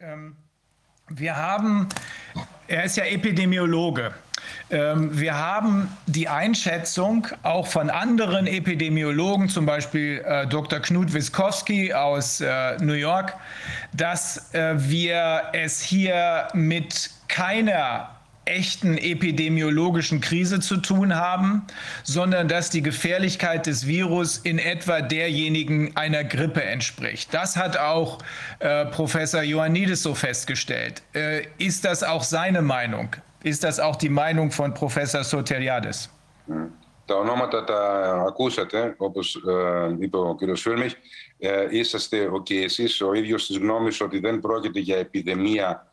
Ähm, 0.00 0.36
wir 1.08 1.36
haben, 1.36 1.88
er 2.66 2.84
ist 2.84 2.96
ja 2.96 3.04
Epidemiologe. 3.04 4.12
Ähm, 4.70 5.18
wir 5.18 5.38
haben 5.38 5.88
die 6.06 6.28
Einschätzung 6.28 7.28
auch 7.42 7.66
von 7.66 7.90
anderen 7.90 8.46
Epidemiologen, 8.46 9.48
zum 9.48 9.66
Beispiel 9.66 10.22
äh, 10.24 10.46
Dr. 10.46 10.80
Knut 10.80 11.14
Wiskowski 11.14 11.94
aus 11.94 12.42
New 12.80 12.94
York, 12.94 13.34
dass 13.92 14.50
wir 14.52 15.42
es 15.52 15.80
hier 15.80 16.48
mit 16.54 17.10
keiner 17.28 18.13
echten 18.49 18.97
epidemiologischen 18.97 20.21
Krise 20.21 20.59
zu 20.59 20.77
tun 20.77 21.15
haben, 21.15 21.63
sondern 22.03 22.47
dass 22.47 22.69
die 22.69 22.81
Gefährlichkeit 22.81 23.67
des 23.67 23.85
Virus 23.85 24.37
in 24.37 24.57
etwa 24.57 25.01
derjenigen 25.01 25.95
einer 25.95 26.23
Grippe 26.23 26.63
entspricht. 26.63 27.33
Das 27.33 27.55
hat 27.55 27.77
auch 27.77 28.17
äh, 28.59 28.85
Professor 28.85 29.43
Ioannidis 29.43 30.01
so 30.01 30.15
festgestellt. 30.15 31.03
Äh, 31.13 31.43
ist 31.59 31.85
das 31.85 32.03
auch 32.03 32.23
seine 32.23 32.61
Meinung? 32.61 33.15
Ist 33.43 33.63
das 33.63 33.79
auch 33.79 33.95
die 33.95 34.09
Meinung 34.09 34.51
von 34.51 34.73
Professor 34.73 35.23
Soteriadis? 35.23 36.09
Τα 37.05 37.15
ονόματα 37.15 37.63
τα 37.63 38.23
ακούσατε, 38.27 38.93
όπως 38.97 39.35
ε, 39.35 39.95
είπε 39.99 40.17
ο 40.17 40.35
κύριος 40.35 40.61
Φίλμich. 40.61 40.93
Ε, 41.39 41.67
είσαστε 41.69 42.29
και 42.43 42.55
εσείς 42.55 43.01
ο 43.01 43.13
ίδιος 43.13 43.45
της 43.45 43.57
γνώμης 43.57 44.01
ότι 44.01 44.19
δεν 44.19 44.39
πρόκειται 44.39 44.79
για 44.79 44.97
επιδημία 44.97 45.91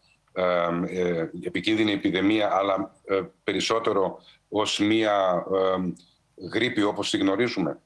επικίνδυνη 1.45 1.91
επιδημία, 1.91 2.49
αλλά 2.53 2.95
περισσότερο 3.43 4.19
ως 4.49 4.79
μία 4.79 5.45
γρήπη 6.53 6.83
όπως 6.83 7.09
τη 7.09 7.17
γνωρίζουμε. 7.17 7.79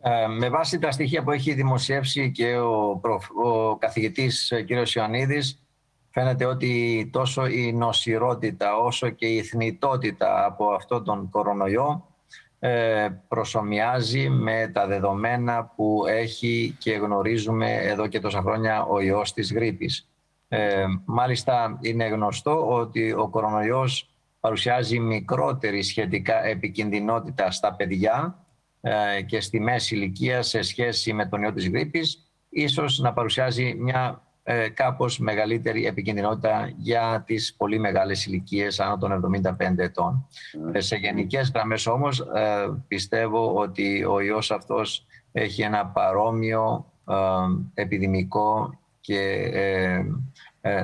Ε, 0.00 0.26
με 0.26 0.48
βάση 0.48 0.78
τα 0.78 0.90
στοιχεία 0.90 1.22
που 1.22 1.30
έχει 1.30 1.54
δημοσιεύσει 1.54 2.30
και 2.30 2.56
ο, 2.56 2.98
προφ, 3.00 3.26
ο 3.44 3.76
καθηγητής 3.76 4.52
κ. 4.66 4.94
Ιωαννίδης, 4.94 5.62
φαίνεται 6.10 6.44
ότι 6.44 7.08
τόσο 7.12 7.46
η 7.46 7.72
νοσηρότητα 7.72 8.76
όσο 8.76 9.08
και 9.08 9.26
η 9.26 9.42
θνητότητα 9.42 10.44
από 10.44 10.68
αυτό 10.72 11.02
τον 11.02 11.30
κορονοϊό 11.30 12.06
ε, 12.58 13.08
προσωμιάζει 13.28 14.28
με 14.28 14.70
τα 14.74 14.86
δεδομένα 14.86 15.72
που 15.76 16.04
έχει 16.06 16.76
και 16.78 16.92
γνωρίζουμε 16.92 17.72
εδώ 17.72 18.06
και 18.06 18.20
τόσα 18.20 18.40
χρόνια 18.40 18.82
ο 18.82 19.00
ιός 19.00 19.32
της 19.32 19.52
γρήπης. 19.52 20.08
Ε, 20.48 20.84
μάλιστα 21.04 21.78
είναι 21.80 22.08
γνωστό 22.08 22.68
ότι 22.68 23.12
ο 23.12 23.28
κορονοϊός 23.28 24.10
παρουσιάζει 24.40 24.98
μικρότερη 24.98 25.82
σχετικά 25.82 26.44
επικινδυνότητα 26.44 27.50
στα 27.50 27.74
παιδιά 27.74 28.46
ε, 28.80 29.22
και 29.22 29.40
στη 29.40 29.60
μέση 29.60 29.94
ηλικία 29.94 30.42
σε 30.42 30.62
σχέση 30.62 31.12
με 31.12 31.26
τον 31.26 31.42
ιό 31.42 31.52
της 31.52 31.68
γρήπης, 31.68 32.30
ίσως 32.48 32.98
να 32.98 33.12
παρουσιάζει 33.12 33.74
μια 33.78 34.22
ε, 34.50 34.68
κάπως 34.68 35.18
μεγαλύτερη 35.18 35.86
επικινδυνότητα 35.86 36.72
για 36.76 37.22
τις 37.26 37.54
πολύ 37.56 37.78
μεγάλες 37.78 38.26
ηλικίες 38.26 38.80
άνω 38.80 38.98
των 38.98 39.42
75 39.58 39.78
ετών. 39.78 40.28
Ε, 40.72 40.80
σε 40.80 40.96
γενικές 40.96 41.50
γραμμές 41.54 41.86
όμως 41.86 42.20
ε, 42.20 42.82
πιστεύω 42.88 43.54
ότι 43.54 44.04
ο 44.04 44.20
ιός 44.20 44.50
αυτός 44.50 45.06
έχει 45.32 45.62
ένα 45.62 45.86
παρόμοιο 45.86 46.92
επιδημικό 47.74 48.78
και 49.00 49.50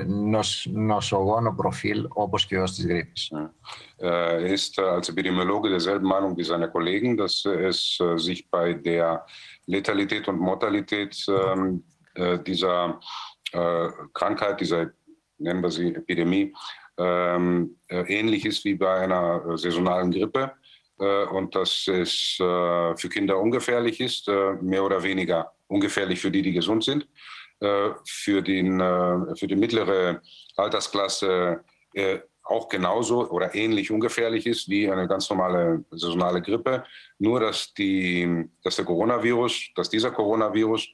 νοσ, 0.06 0.66
νοσογόνο 0.72 1.54
Profil, 1.62 2.04
όπως 2.08 2.46
και 2.46 2.58
ως 2.58 2.74
της 2.74 2.86
Grippes. 2.86 3.50
Er 3.98 4.40
ist 4.56 4.78
als 4.78 5.08
Epidemiologe 5.08 5.68
derselben 5.68 6.08
Meinung 6.08 6.36
wie 6.36 6.44
seine 6.44 6.70
Kollegen, 6.70 7.16
dass 7.16 7.44
es 7.44 7.98
sich 8.16 8.48
bei 8.50 8.72
der 8.74 9.26
Letalität 9.66 10.28
und 10.28 10.38
Mortalität 10.38 11.14
dieser 12.46 13.00
Krankheit, 14.12 14.60
dieser, 14.60 14.90
nennen 15.38 15.62
wir 15.62 15.70
sie 15.70 15.94
Epidemie, 15.94 16.52
ähnlich 18.18 18.44
ist 18.44 18.64
wie 18.64 18.74
bei 18.74 18.94
einer 19.04 19.56
saisonalen 19.56 20.10
Grippe 20.10 20.52
und 21.30 21.54
dass 21.54 21.88
es 21.88 22.34
für 22.38 23.08
Kinder 23.14 23.38
ungefährlich 23.38 24.00
ist, 24.00 24.28
mehr 24.60 24.84
oder 24.84 25.02
weniger 25.02 25.52
ungefährlich 25.68 26.20
für 26.20 26.30
die, 26.30 26.42
die 26.42 26.52
gesund 26.52 26.84
sind. 26.84 27.06
Äh, 27.61 27.91
für, 28.05 28.41
den, 28.41 28.81
äh, 28.81 29.35
für 29.37 29.47
die 29.47 29.55
mittlere 29.55 30.21
Altersklasse 30.57 31.63
äh, 31.93 32.19
auch 32.43 32.67
genauso 32.67 33.29
oder 33.29 33.55
ähnlich 33.55 33.91
ungefährlich 33.91 34.45
ist 34.45 34.67
wie 34.67 34.91
eine 34.91 35.07
ganz 35.07 35.29
normale 35.29 35.85
saisonale 35.91 36.41
Grippe. 36.41 36.83
Nur 37.17 37.39
dass, 37.39 37.73
die, 37.73 38.49
dass 38.61 38.75
der 38.75 38.83
Coronavirus, 38.83 39.71
dass 39.73 39.89
dieser 39.89 40.11
Coronavirus 40.11 40.85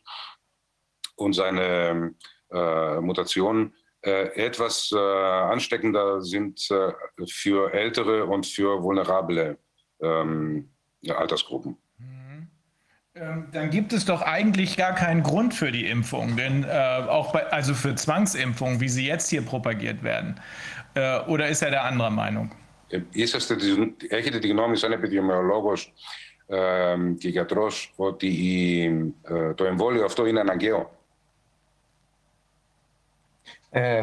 und 1.15 1.33
seine 1.33 2.14
äh, 2.51 3.01
Mutationen 3.01 3.73
äh, 4.01 4.27
etwas 4.35 4.91
äh, 4.93 4.98
ansteckender 4.99 6.22
sind 6.22 6.59
für 7.27 7.73
ältere 7.73 8.25
und 8.25 8.45
für 8.45 8.81
vulnerable 8.83 9.57
ähm, 9.99 10.69
Altersgruppen. 11.09 11.77
Ähm, 13.15 13.48
dann 13.52 13.70
gibt 13.70 13.92
es 13.92 14.05
doch 14.05 14.23
eigentlich 14.23 14.76
gar 14.76 14.94
keinen 14.94 15.23
Grund 15.23 15.55
für 15.55 15.73
die 15.73 15.86
Impfung, 15.86 16.36
denn 16.36 16.65
äh, 16.65 16.68
auch 17.08 17.32
bei, 17.32 17.47
also 17.50 17.73
für 17.73 17.94
Zwangsimpfungen, 17.94 18.81
wie 18.81 18.90
sie 18.90 19.06
jetzt 19.06 19.31
hier 19.31 19.42
propagiert 19.42 20.02
werden. 20.02 20.39
Äh, 20.94 21.20
oder 21.20 21.48
ist 21.48 21.62
er 21.62 21.70
der 21.70 21.84
anderer 21.84 22.10
Meinung? 22.10 22.50
Είσαστε, 23.12 23.56
έχετε 24.08 24.39
τη 24.39 24.48
γνώμη 24.48 24.76
σαν 24.76 24.92
επιδημιολόγος 24.92 25.92
ε, 26.47 26.97
και 27.18 27.28
γιατρός 27.28 27.92
ότι 27.97 28.26
η, 28.26 28.84
ε, 29.23 29.55
το 29.55 29.65
εμβόλιο 29.65 30.05
αυτό 30.05 30.26
είναι 30.26 30.40
αναγκαίο. 30.40 30.90
Ε, 33.70 34.02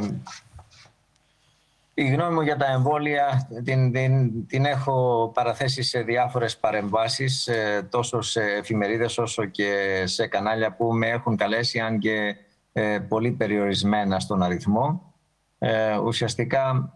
Η 2.00 2.06
γνώμη 2.06 2.34
μου 2.34 2.40
για 2.40 2.56
τα 2.56 2.66
εμβόλια 2.66 3.48
την, 3.64 3.92
την, 3.92 4.46
την 4.46 4.64
έχω 4.64 5.30
παραθέσει 5.34 5.82
σε 5.82 6.02
διάφορες 6.02 6.56
παρεμβάσεις, 6.58 7.48
τόσο 7.88 8.20
σε 8.20 8.42
εφημερίδες 8.42 9.18
όσο 9.18 9.44
και 9.44 10.02
σε 10.06 10.26
κανάλια 10.26 10.76
που 10.76 10.94
με 10.94 11.06
έχουν 11.08 11.36
καλέσει, 11.36 11.78
αν 11.78 11.98
και 11.98 12.36
ε, 12.72 12.98
πολύ 12.98 13.30
περιορισμένα 13.32 14.20
στον 14.20 14.42
αριθμό. 14.42 15.14
Ε, 15.58 15.96
ουσιαστικά 15.96 16.92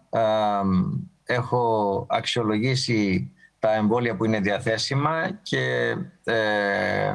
έχω 1.25 2.07
αξιολογήσει 2.09 3.33
τα 3.59 3.75
εμβόλια 3.75 4.17
που 4.17 4.25
είναι 4.25 4.41
διαθέσιμα 4.41 5.41
και 5.43 5.95
ε, 6.25 7.15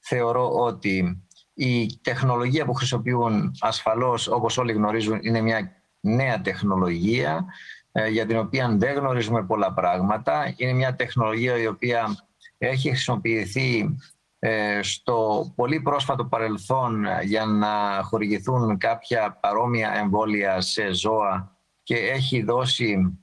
θεωρώ 0.00 0.50
ότι 0.50 1.26
η 1.54 2.00
τεχνολογία 2.02 2.64
που 2.64 2.74
χρησιμοποιούν 2.74 3.54
ασφαλώς, 3.60 4.28
όπως 4.28 4.58
όλοι 4.58 4.72
γνωρίζουν, 4.72 5.18
είναι 5.22 5.40
μια 5.40 5.75
νέα 6.06 6.40
τεχνολογία 6.40 7.44
ε, 7.92 8.08
για 8.08 8.26
την 8.26 8.38
οποία 8.38 8.76
δεν 8.78 8.94
γνωρίζουμε 8.94 9.44
πολλά 9.44 9.72
πράγματα. 9.72 10.54
Είναι 10.56 10.72
μια 10.72 10.94
τεχνολογία 10.94 11.58
η 11.58 11.66
οποία 11.66 12.16
έχει 12.58 12.88
χρησιμοποιηθεί 12.88 13.96
ε, 14.38 14.82
στο 14.82 15.46
πολύ 15.56 15.80
πρόσφατο 15.80 16.24
παρελθόν 16.24 17.04
για 17.22 17.44
να 17.44 18.02
χορηγηθούν 18.02 18.78
κάποια 18.78 19.38
παρόμοια 19.40 19.92
εμβόλια 19.94 20.60
σε 20.60 20.92
ζώα 20.94 21.56
και 21.82 21.96
έχει 21.96 22.42
δώσει 22.42 23.18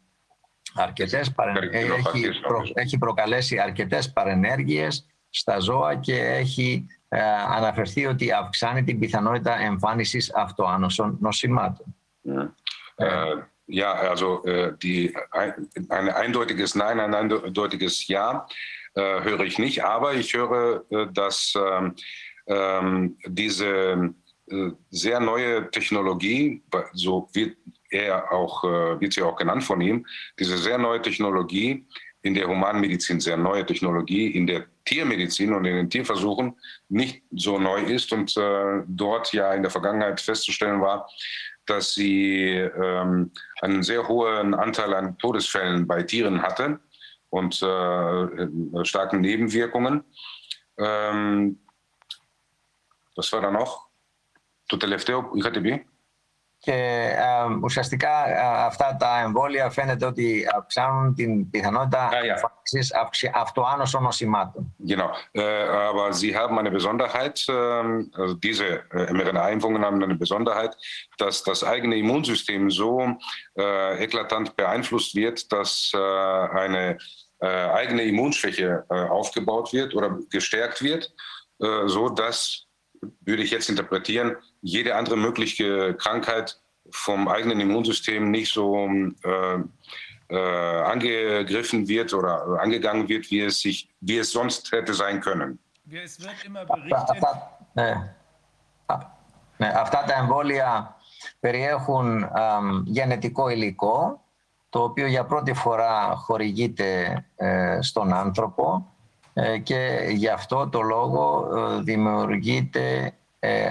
αρκετές 0.74 1.34
έχει, 1.72 2.30
έχει 2.74 2.98
προκαλέσει 2.98 3.60
αρκετές 3.60 4.12
παρενέργειες 4.12 5.06
στα 5.30 5.60
ζώα 5.60 5.96
και 5.96 6.20
έχει 6.20 6.86
ε, 7.10 7.22
αναφερθεί 7.58 8.06
ότι 8.06 8.32
αυξάνει 8.32 8.84
την 8.84 9.00
πιθανότητα 9.00 9.60
εμφάνισης 9.60 10.34
αυτοάνωσων 10.36 11.18
νοσημάτων. 11.20 11.96
Äh, 12.98 13.38
ja, 13.68 13.94
also 13.94 14.44
äh, 14.46 14.74
die, 14.82 15.16
ein, 15.32 15.68
ein 15.90 16.10
eindeutiges 16.10 16.76
Nein, 16.76 17.00
ein 17.00 17.14
eindeutiges 17.14 18.08
Ja 18.08 18.48
äh, 18.96 19.22
höre 19.24 19.42
ich 19.42 19.58
nicht, 19.58 19.84
aber 19.84 20.14
ich 20.14 20.34
höre, 20.34 20.84
äh, 20.92 21.08
dass 21.12 21.54
ähm, 21.56 21.96
ähm, 22.48 23.18
diese 23.26 24.14
äh, 24.50 24.72
sehr 24.90 25.20
neue 25.20 25.70
Technologie, 25.72 26.62
so 26.94 27.30
wird 27.34 27.58
er 27.90 28.32
auch, 28.32 28.64
äh, 28.64 29.00
wird 29.00 29.14
sie 29.14 29.22
auch 29.22 29.38
genannt 29.38 29.64
von 29.64 29.80
ihm, 29.82 30.06
diese 30.38 30.58
sehr 30.58 30.78
neue 30.78 31.02
Technologie 31.02 31.86
in 32.24 32.34
der 32.34 32.48
Humanmedizin, 32.48 33.20
sehr 33.20 33.38
neue 33.38 33.66
Technologie 33.66 34.28
in 34.28 34.48
der 34.48 34.66
Tiermedizin 34.86 35.54
und 35.54 35.66
in 35.66 35.76
den 35.76 35.90
Tierversuchen 35.90 36.58
nicht 36.90 37.22
so 37.32 37.60
neu 37.60 37.82
ist 37.82 38.12
und 38.12 38.36
äh, 38.38 38.82
dort 38.88 39.34
ja 39.34 39.54
in 39.54 39.62
der 39.62 39.72
Vergangenheit 39.72 40.20
festzustellen 40.20 40.82
war, 40.82 41.08
dass 41.67 41.95
sie 41.95 42.51
ähm, 42.55 43.33
einen 43.61 43.83
sehr 43.83 44.07
hohen 44.09 44.55
Anteil 44.55 44.95
an 44.95 45.19
Todesfällen 45.19 45.87
bei 45.87 46.03
Tieren 46.03 46.43
hatte 46.43 46.81
und 47.31 47.63
äh, 47.63 48.85
starken 48.85 49.21
Nebenwirkungen. 49.21 50.05
Ähm, 50.79 51.61
was 53.17 53.33
war 53.33 53.41
da 53.41 53.51
noch? 53.51 53.89
Το 54.67 54.77
τελευταίο 54.77 55.31
είχατε 55.35 55.61
πει. 55.61 55.87
και 56.63 56.73
ε, 57.17 57.57
ουσιαστικά 57.63 58.29
ε, 58.29 58.65
αυτά 58.67 58.97
τα 58.99 59.21
εμβόλια 59.21 59.71
φαίνεται 59.71 60.07
ότι 60.07 60.47
αυξάνουν 60.57 61.15
την 61.15 61.51
πιθανότητα 61.51 62.11
εμφάνισης 62.13 62.93
αυτοάνωσων 63.35 64.03
νοσημάτων. 64.03 64.75
Genau, 64.87 65.11
äh, 65.33 65.43
aber 65.91 66.13
sie 66.13 66.37
haben 66.37 66.59
eine 66.59 66.71
Besonderheit, 66.71 67.47
äh, 67.49 67.53
also 68.21 68.35
diese 68.35 68.67
äh, 68.91 69.13
mRNA-Impfungen 69.13 69.85
haben 69.85 70.03
eine 70.03 70.17
Besonderheit, 70.17 70.77
dass 71.17 71.43
das 71.43 71.63
eigene 71.63 71.97
Immunsystem 71.97 72.71
so 72.71 72.93
äh, 73.57 74.05
eklatant 74.05 74.57
beeinflusst 74.57 75.15
wird, 75.15 75.53
dass 75.53 75.93
äh, 75.95 75.99
eine 75.99 76.99
äh, 77.41 77.47
eigene 77.47 78.03
Immunschwäche 78.03 78.85
äh, 78.91 78.95
aufgebaut 79.19 79.73
wird 79.73 79.95
oder 79.95 80.19
gestärkt 80.31 80.83
wird, 80.83 81.15
äh, 81.61 81.87
so 81.87 82.09
dass, 82.09 82.67
würde 83.21 83.43
ich 83.43 83.53
jetzt 83.53 83.69
interpretieren, 83.69 84.37
jede 84.64 84.96
andere 84.96 85.18
mögliche 85.18 85.94
Krankheit 85.96 86.60
vom 86.90 87.28
eigenen 87.28 87.60
Immunsystem 87.60 88.32
nicht 88.32 88.52
so 88.52 88.88
äh, 89.24 89.60
äh, 90.30 90.82
angegriffen 90.82 91.88
wird 91.88 92.14
oder 92.14 92.60
angegangen 92.60 93.08
wird, 93.08 93.30
wie 93.30 93.42
es, 93.42 93.60
sich, 93.60 93.90
wie 94.00 94.18
es 94.18 94.32
sonst 94.32 94.72
hätte 94.72 94.94
sein 94.94 95.20
können. 95.20 95.60
Es 95.92 96.20
wird 96.20 96.46
immer 96.46 96.66
berichtet. 96.66 97.24
Ναι. 97.76 98.16
ναι. 99.58 99.74
Αυτά 99.76 100.04
τα 100.04 100.14
εμβόλια 100.14 100.96
περιέχουν 101.40 102.24
α, 102.24 102.60
γενετικό 102.86 103.50
υλικό, 103.50 104.22
το 104.70 104.84
οποίο 104.84 105.08
για 105.08 105.26
πρώτη 105.26 105.54
φορά 105.54 106.16
χορηγείται 106.16 107.24
ε, 107.36 107.78
στον 107.82 108.14
άνθρωπο 108.14 108.94
ε, 109.34 109.58
και 109.58 110.08
γι' 110.10 110.28
αυτό 110.28 110.70
το 110.70 110.82
λόγο 110.82 111.50
ε, 111.58 111.82
δημιουργείται 111.82 113.14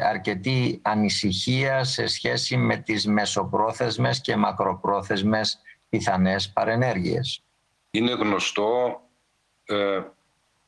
αρκετή 0.05 0.81
ανησυχία 0.83 1.85
σε 1.85 2.07
σχέση 2.07 2.57
με 2.57 2.77
τις 2.77 3.07
μεσοπρόθεσμες 3.07 4.21
και 4.21 4.37
μακροπρόθεσμες 4.37 5.61
πιθανές 5.89 6.53
παρενέργειες. 6.53 7.43
Είναι 7.91 8.13
γνωστό 8.13 9.01
ε, 9.65 10.01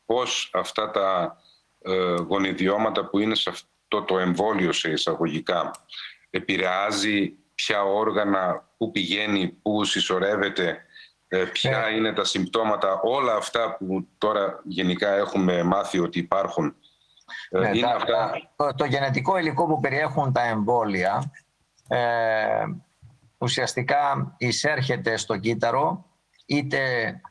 πώς 0.07 0.51
αυτά 0.53 0.91
τα 0.91 1.37
ε, 1.79 2.15
γονιδιώματα 2.15 3.09
που 3.09 3.19
είναι 3.19 3.35
σε 3.35 3.51
αυτό 3.51 4.03
το 4.03 4.19
εμβόλιο 4.19 4.73
σε 4.73 4.91
εισαγωγικά 4.91 5.71
επηρεάζει 6.31 7.35
ποια 7.55 7.83
όργανα, 7.83 8.69
πού 8.77 8.91
πηγαίνει, 8.91 9.49
πού 9.49 9.85
συσσωρεύεται, 9.85 10.85
ε, 11.29 11.45
ποια 11.45 11.91
είναι 11.91 12.13
τα 12.13 12.25
συμπτώματα, 12.25 13.01
όλα 13.03 13.35
αυτά 13.35 13.77
που 13.77 14.09
τώρα 14.19 14.61
γενικά 14.65 15.15
έχουμε 15.15 15.63
μάθει 15.63 15.99
ότι 15.99 16.19
υπάρχουν 16.19 16.77
ναι, 17.61 17.71
το, 18.57 18.75
το, 18.75 18.85
γενετικό 18.85 19.39
υλικό 19.39 19.67
που 19.67 19.81
περιέχουν 19.81 20.33
τα 20.33 20.43
εμβόλια 20.43 21.33
ε, 21.89 22.65
ουσιαστικά 23.39 24.35
εισέρχεται 24.39 25.17
στο 25.17 25.37
κύτταρο 25.37 26.05
είτε 26.47 26.81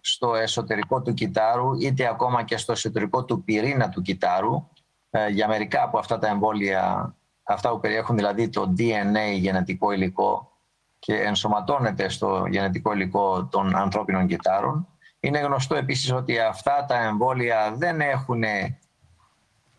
στο 0.02 0.36
εσωτερικό 0.36 1.02
του 1.02 1.14
κυτάρου 1.14 1.74
είτε 1.82 2.08
ακόμα 2.08 2.44
και 2.44 2.58
στο 2.58 2.72
εσωτερικό 2.72 3.26
του 3.26 3.44
πυρήνα 3.44 3.90
του 3.90 4.02
κυτάρου 4.02 4.68
ε, 5.10 5.28
για 5.28 5.48
μερικά 5.48 5.84
από 5.84 5.98
αυτά 5.98 6.20
τα 6.20 6.28
εμβόλια 6.28 7.16
αυτά 7.44 7.70
που 7.70 7.80
περιέχουν 7.80 8.16
δηλαδή 8.16 8.50
το 8.50 8.74
DNA 8.78 9.36
γενετικό 9.36 9.92
υλικό 9.92 10.52
και 11.00 11.22
ενσωματώνεται 11.22 12.10
στο 12.10 12.46
γενετικό 12.50 12.94
υλικό 12.94 13.46
των 13.46 13.76
ανθρώπινων 13.76 14.28
κυτάρων. 14.28 14.88
Είναι 15.20 15.40
γνωστό 15.40 15.76
επίσης 15.76 16.12
ότι 16.12 16.40
αυτά 16.40 16.86
τα 16.88 17.04
εμβόλια 17.04 17.74
δεν 17.76 18.02
έχουν 18.02 18.44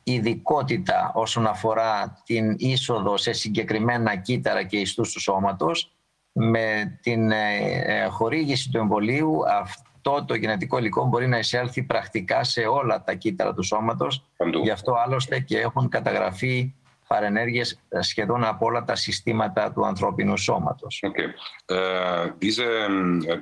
ειδικότητα 0.05 1.13
όσον 1.15 1.47
αφορά 1.47 2.23
την 2.25 2.55
είσοδο 2.59 3.17
σε 3.17 3.33
συγκεκριμένα 3.33 4.17
κύτταρα 4.17 4.63
και 4.63 4.77
ιστούς 4.77 5.13
του 5.13 5.21
σώματος. 5.21 5.89
Με 6.33 6.99
την 7.03 7.31
ε, 7.31 7.57
ε, 7.85 8.05
χορήγηση 8.07 8.71
του 8.71 8.79
εμβολίου 8.79 9.41
αυτό 9.61 10.25
το 10.25 10.35
γενετικό 10.35 10.79
υλικό 10.79 11.05
μπορεί 11.07 11.29
να 11.29 11.39
εισέλθει 11.39 11.83
πρακτικά 11.83 12.45
σε 12.45 12.61
όλα 12.61 13.05
τα 13.05 13.15
κύτταρα 13.15 13.55
του 13.55 13.63
σώματος. 13.63 14.25
Γι' 14.63 14.71
αυτό 14.71 14.95
άλλωστε 15.05 15.41
και 15.41 15.59
έχουν 15.59 15.89
καταγραφεί 15.89 16.75
παρενέργειες 17.07 17.81
σχεδόν 18.01 18.45
από 18.45 18.67
όλα 18.67 18.85
τα 18.85 18.95
συστήματα 18.95 19.73
του 19.73 19.87
ανθρώπινου 19.87 20.37
σώματος. 20.37 21.03
Okay. 21.07 21.29
Uh, 21.77 22.33
diese, 22.39 22.69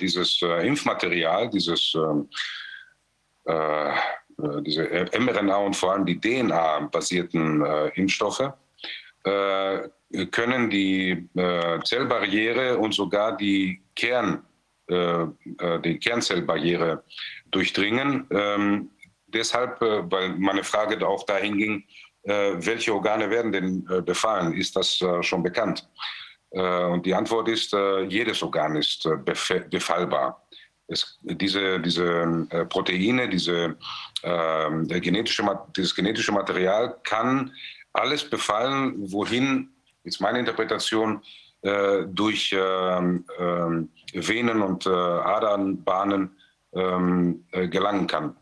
dieses 0.02 0.30
Impfmaterial, 0.70 1.42
dieses 1.48 1.82
uh, 1.94 2.26
Äh, 3.44 3.92
diese 4.62 5.08
mRNA 5.18 5.56
und 5.56 5.76
vor 5.76 5.92
allem 5.92 6.06
die 6.06 6.20
DNA-basierten 6.20 7.64
äh, 7.64 7.88
Impfstoffe 7.94 8.52
äh, 9.24 9.88
können 10.30 10.68
die 10.68 11.28
äh, 11.34 11.80
Zellbarriere 11.84 12.78
und 12.78 12.92
sogar 12.92 13.36
die, 13.36 13.80
Kern, 13.94 14.44
äh, 14.88 15.22
äh, 15.22 15.80
die 15.84 15.98
Kernzellbarriere 15.98 17.02
durchdringen. 17.50 18.26
Ähm, 18.30 18.90
deshalb, 19.26 19.80
weil 19.80 20.30
meine 20.36 20.64
Frage 20.64 21.06
auch 21.06 21.24
dahin 21.24 21.56
ging, 21.56 21.84
welche 22.24 22.94
Organe 22.94 23.30
werden 23.30 23.50
denn 23.50 24.04
befallen? 24.04 24.52
Ist 24.52 24.76
das 24.76 25.02
schon 25.22 25.42
bekannt? 25.42 25.88
und 26.50 27.04
die 27.04 27.14
Antwort 27.14 27.48
ist, 27.48 27.74
jedes 28.08 28.42
Organ 28.42 28.76
ist 28.76 29.08
befallbar. 29.24 30.41
Es, 30.92 31.18
diese, 31.22 31.80
diese 31.80 32.46
äh, 32.50 32.64
Proteine, 32.66 33.28
diese, 33.28 33.76
äh, 34.22 35.00
genetische, 35.00 35.42
dieses 35.76 35.94
genetische 35.94 36.32
Material 36.32 36.96
kann 37.02 37.52
alles 37.92 38.28
befallen, 38.28 38.94
wohin, 39.12 39.70
ist 40.04 40.20
meine 40.20 40.38
Interpretation, 40.38 41.22
äh, 41.62 42.04
durch 42.06 42.54
ähm, 42.58 43.24
Venen 44.12 44.62
und 44.62 44.86
äh, 44.86 44.90
Adernbahnen 44.90 46.36
ähm, 46.74 47.44
äh, 47.52 47.68
gelangen 47.68 48.06
kann 48.06 48.36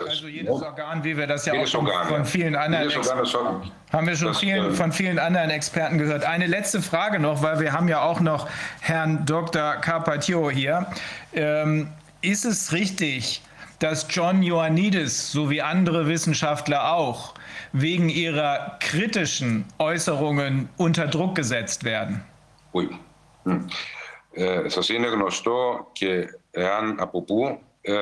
Also 0.00 0.28
jedes 0.28 0.50
Organ, 0.50 1.02
wie 1.04 1.16
wir 1.16 1.26
das 1.26 1.46
ja 1.46 1.54
auch 1.54 1.66
schon 1.66 1.86
Organ, 1.86 2.08
von 2.08 2.24
vielen 2.26 2.54
anderen 2.54 2.88
Organ, 2.88 3.72
haben 3.92 4.06
wir 4.06 4.14
schon 4.14 4.28
das, 4.28 4.40
vielen, 4.40 4.66
ähm, 4.66 4.74
von 4.74 4.92
vielen 4.92 5.18
anderen 5.18 5.48
Experten 5.48 5.96
gehört. 5.96 6.24
Eine 6.24 6.46
letzte 6.46 6.82
Frage 6.82 7.18
noch, 7.18 7.42
weil 7.42 7.60
wir 7.60 7.72
haben 7.72 7.88
ja 7.88 8.02
auch 8.02 8.20
noch 8.20 8.46
Herrn 8.80 9.24
Dr. 9.24 9.76
Carpaccio 9.76 10.50
hier. 10.50 10.86
Ähm, 11.32 11.88
ist 12.20 12.44
es 12.44 12.72
richtig, 12.72 13.42
dass 13.78 14.06
John 14.10 14.42
Ioannidis 14.42 15.32
sowie 15.32 15.62
andere 15.62 16.06
Wissenschaftler 16.06 16.92
auch 16.92 17.34
wegen 17.72 18.10
ihrer 18.10 18.76
kritischen 18.80 19.64
Äußerungen 19.78 20.68
unter 20.76 21.06
Druck 21.06 21.34
gesetzt 21.34 21.84
werden? 21.84 22.22
Oui. 22.72 22.88
Ε, 24.38 24.68
σας 24.68 24.88
είναι 24.88 25.06
γνωστό 25.06 25.88
και 25.92 26.26
εάν 26.50 26.96
από 27.00 27.22
πού 27.22 27.58
ε, 27.80 27.94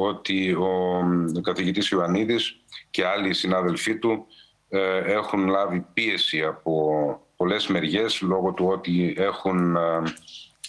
ότι 0.00 0.52
ο, 0.52 0.96
ο 1.36 1.40
καθηγητής 1.40 1.88
Ιωαννίδης 1.88 2.60
και 2.90 3.06
άλλοι 3.06 3.34
συνάδελφοί 3.34 3.98
του 3.98 4.26
ε, 4.68 4.98
έχουν 4.98 5.48
λάβει 5.48 5.86
πίεση 5.92 6.42
από 6.42 6.92
πολλές 7.36 7.66
μεριές 7.66 8.20
λόγω 8.20 8.52
του 8.52 8.66
ότι 8.66 9.14
έχουν 9.18 9.76
ε, 9.76 10.02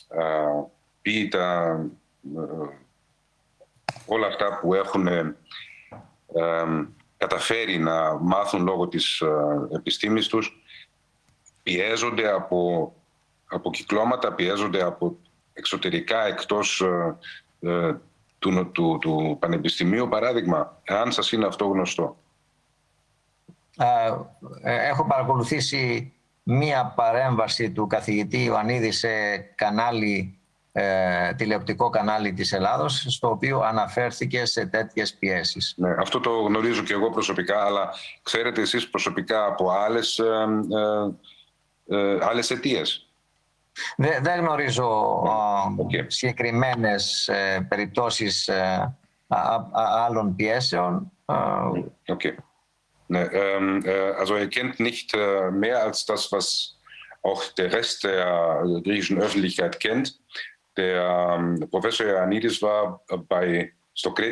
ε, 0.09 0.67
πει 1.01 1.27
τα, 1.27 1.79
ε, 2.35 2.67
όλα 4.05 4.27
αυτά 4.27 4.59
που 4.61 4.73
έχουν 4.73 5.07
ε, 5.07 5.35
καταφέρει 7.17 7.77
να 7.77 8.13
μάθουν 8.13 8.63
λόγω 8.63 8.87
της 8.87 9.23
επιστήμης 9.75 10.27
τους. 10.27 10.63
Πιέζονται 11.63 12.31
από, 12.31 12.93
από 13.45 13.71
κυκλώματα, 13.71 14.33
πιέζονται 14.33 14.83
από 14.83 15.17
εξωτερικά 15.53 16.25
εκτός 16.25 16.83
του, 18.39 18.71
του, 18.71 18.97
του 19.01 19.37
Πανεπιστημίου. 19.39 20.07
Παράδειγμα, 20.07 20.81
αν 20.87 21.11
σας 21.11 21.31
είναι 21.31 21.45
αυτό 21.45 21.65
γνωστό. 21.65 22.17
έχω 24.63 25.05
παρακολουθήσει 25.05 26.13
μία 26.43 26.93
παρέμβαση 26.95 27.71
του 27.71 27.87
καθηγητή 27.87 28.43
Ιωαννίδη 28.43 28.91
σε 28.91 29.37
κανάλι 29.55 30.39
ε, 30.71 31.33
τηλεοπτικό 31.33 31.89
κανάλι 31.89 32.33
της 32.33 32.51
Ελλάδος, 32.51 33.05
στο 33.07 33.29
οποίο 33.29 33.59
αναφέρθηκε 33.59 34.45
σε 34.45 34.65
τέτοιες 34.65 35.13
πιέσεις. 35.13 35.73
Ναι, 35.77 35.95
αυτό 35.99 36.19
το 36.19 36.29
γνωρίζω 36.29 36.83
και 36.83 36.93
εγώ 36.93 37.09
προσωπικά, 37.09 37.65
αλλά 37.65 37.93
ξέρετε 38.21 38.61
εσείς 38.61 38.89
προσωπικά 38.89 39.45
από 39.45 39.71
άλλες, 39.71 40.19
ε, 40.19 40.47
ε, 41.87 41.97
ε 41.97 42.17
άλλες 42.21 42.51
αιτίες. 42.51 43.08
Δεν, 43.97 44.39
γνωρίζω 44.39 45.21
okay. 45.77 46.05
συγκεκριμένες 46.07 47.27
ε, 47.27 47.65
περιπτώσεις 47.69 48.47
ε, 48.47 48.95
άλλων 49.71 50.35
πιέσεων. 50.35 51.11
Okay. 52.05 52.33
Ναι, 53.05 53.25
also 54.19 54.35
er 54.35 54.47
kennt 54.47 54.79
nicht 54.79 55.15
mehr 55.51 55.83
als 55.83 56.05
das, 56.05 56.31
was 56.31 56.79
auch 57.21 57.43
der 57.57 57.71
Rest 57.73 58.03
der 58.03 58.63
griechischen 58.83 59.19
Öffentlichkeit 59.21 59.79
kennt. 59.79 60.19
Der 60.77 61.37
ähm, 61.37 61.67
Professor 61.69 62.05
Ioannidis 62.05 62.61
war 62.61 63.01
äh, 63.09 63.17
bei 63.17 63.73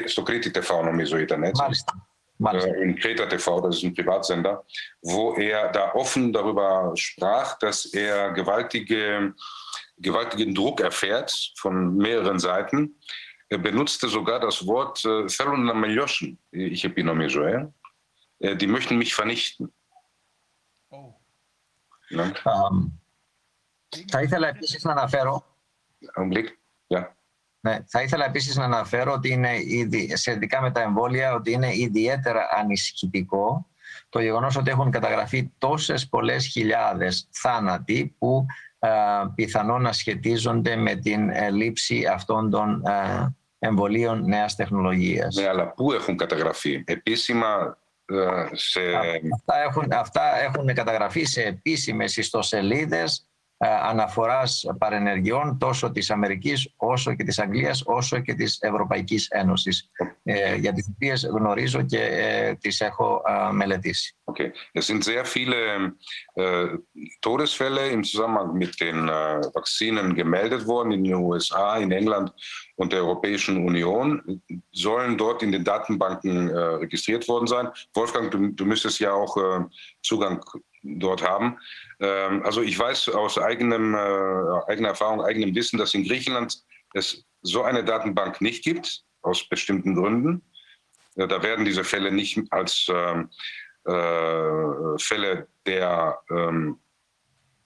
Stokriti 0.06 0.52
TV, 0.52 0.84
νομίζω 0.84 1.18
ήταν 1.18 1.44
έτσι. 1.44 1.62
Μάλιστα. 1.62 2.07
Manche. 2.40 2.68
Äh, 2.68 2.84
in 2.84 2.96
Kreta 2.96 3.26
TV, 3.26 3.62
das 3.62 3.78
ist 3.78 3.84
ein 3.84 3.94
Privatsender, 3.94 4.64
wo 5.02 5.34
er 5.34 5.72
da 5.72 5.94
offen 5.94 6.32
darüber 6.32 6.92
sprach, 6.96 7.58
dass 7.60 7.86
er 7.86 8.32
gewaltige, 8.32 9.34
gewaltigen 9.98 10.54
Druck 10.54 10.82
erfährt 10.82 11.54
von 11.58 11.96
mehreren 11.98 12.40
Seiten. 12.40 13.00
Er 13.50 13.58
benutzte 13.58 14.08
sogar 14.08 14.40
das 14.40 14.66
Wort 14.68 15.04
äh, 15.06 15.28
Felonamiljoschen, 15.30 16.38
ich 16.52 16.84
habe 16.84 17.00
ihn 17.00 17.10
äh, 18.40 18.56
Die 18.56 18.68
möchten 18.68 18.98
mich 18.98 19.16
vernichten. 19.16 19.72
Oh. 20.90 21.14
Ne? 22.10 22.34
Um, 22.46 23.00
Augenblick, 26.16 26.58
ja. 26.90 27.17
Ναι, 27.68 27.78
θα 27.88 28.02
ήθελα 28.02 28.26
επίσης 28.26 28.56
να 28.56 28.64
αναφέρω 28.64 29.14
ότι 29.14 29.30
είναι 29.30 29.50
σχετικά 30.14 30.62
με 30.62 30.72
τα 30.72 30.82
εμβόλια 30.82 31.34
ότι 31.34 31.52
είναι 31.52 31.76
ιδιαίτερα 31.76 32.42
ανησυχητικό 32.60 33.68
το 34.10 34.20
γεγονός 34.20 34.56
ότι 34.56 34.70
έχουν 34.70 34.92
καταγραφεί 34.92 35.52
τόσες 35.58 36.08
πολλές 36.08 36.46
χιλιάδες 36.46 37.28
θάνατοι 37.32 38.16
που 38.20 38.46
ε, 38.80 38.90
πιθανόν 39.36 39.82
να 39.82 39.92
σχετίζονται 39.92 40.76
με 40.76 40.96
την 40.96 41.30
ε, 41.30 41.50
λήψη 41.50 42.06
αυτών 42.06 42.50
των 42.50 42.84
ε, 42.86 43.36
εμβολίων 43.60 44.26
νέας 44.26 44.56
τεχνολογίας. 44.56 45.36
Ναι, 45.36 45.48
αλλά 45.48 45.68
πού 45.68 45.92
έχουν 45.92 46.18
καταγραφεί; 46.18 46.84
Επίσημα 46.86 47.78
σε... 48.52 48.80
Αυτά 49.34 49.62
έχουν, 49.64 49.88
αυτά 49.92 50.38
έχουν 50.38 50.74
καταγραφεί 50.74 51.24
σε 51.24 51.42
επίσημες 51.42 52.18
ιστοσελίδες 52.18 53.18
ε, 53.18 53.37
αναφοράς 53.58 54.66
παρενεργειών 54.78 55.58
τόσο 55.58 55.92
της 55.92 56.12
Αμερικής 56.12 56.74
όσο 56.76 57.16
και 57.16 57.24
της 57.24 57.40
Αγγλίας 57.40 57.84
όσο 57.86 58.20
και 58.20 58.34
της 58.34 58.58
Ευρωπαϊκής 58.62 59.28
Ένωσης 59.28 59.90
ε, 60.24 60.56
για 60.56 60.74
τις 60.74 60.90
οποίες 60.96 61.26
γνωρίζω 61.26 61.82
και 61.82 62.00
ε, 62.02 62.54
τις 62.54 62.82
έχω 62.82 63.22
μελετήσει. 63.52 64.18
Okay. 64.30 64.52
Es 64.74 64.88
sind 64.88 65.06
sehr 65.06 65.24
viele 65.24 65.96
äh, 66.36 66.68
Todesfälle 67.22 67.88
im 67.88 68.04
Zusammenhang 68.04 68.58
mit 68.58 68.78
den 68.82 69.08
äh, 69.08 69.42
Vakzinen 69.56 70.16
gemeldet 70.16 70.68
worden 70.68 70.92
in 70.92 71.06
den 71.06 71.16
USA, 71.16 71.78
in 71.78 71.92
England 71.92 72.34
und 72.76 72.92
der 72.92 73.00
Europäischen 73.00 73.66
Union, 73.66 74.42
sollen 74.74 75.18
dort 75.18 75.44
in 75.44 75.54
den 75.54 75.64
Datenbanken 75.64 76.50
äh, 76.50 76.60
registriert 76.84 77.26
worden 77.30 77.48
sein. 77.48 77.70
Wolfgang, 77.94 78.30
du, 78.30 78.50
du 78.50 78.66
müsstest 78.66 79.00
ja 79.00 79.14
auch 79.14 79.34
Zugang 80.02 80.44
dort 80.84 81.22
haben. 81.24 81.58
Ähm, 82.00 82.44
also 82.44 82.62
ich 82.62 82.78
weiß 82.78 83.10
aus 83.10 83.38
eigenem, 83.38 83.96
äh, 83.96 84.72
eigener 84.72 84.90
Erfahrung, 84.90 85.22
eigenem 85.22 85.56
Wissen, 85.56 85.78
dass 85.78 85.94
in 85.94 86.04
Griechenland 86.04 86.64
es 86.94 87.26
so 87.42 87.64
eine 87.64 87.84
Datenbank 87.84 88.42
nicht 88.42 88.64
gibt, 88.64 89.04
aus 89.22 89.48
bestimmten 89.48 89.96
Gründen. 89.96 90.42
Äh, 91.16 91.28
da 91.28 91.42
werden 91.42 91.66
diese 91.66 91.84
Fälle 91.84 92.12
nicht 92.12 92.40
als 92.52 92.88
ähm, 92.90 93.30
äh, 93.86 94.98
Fälle 95.00 95.48
der 95.66 96.20
ähm, 96.30 96.80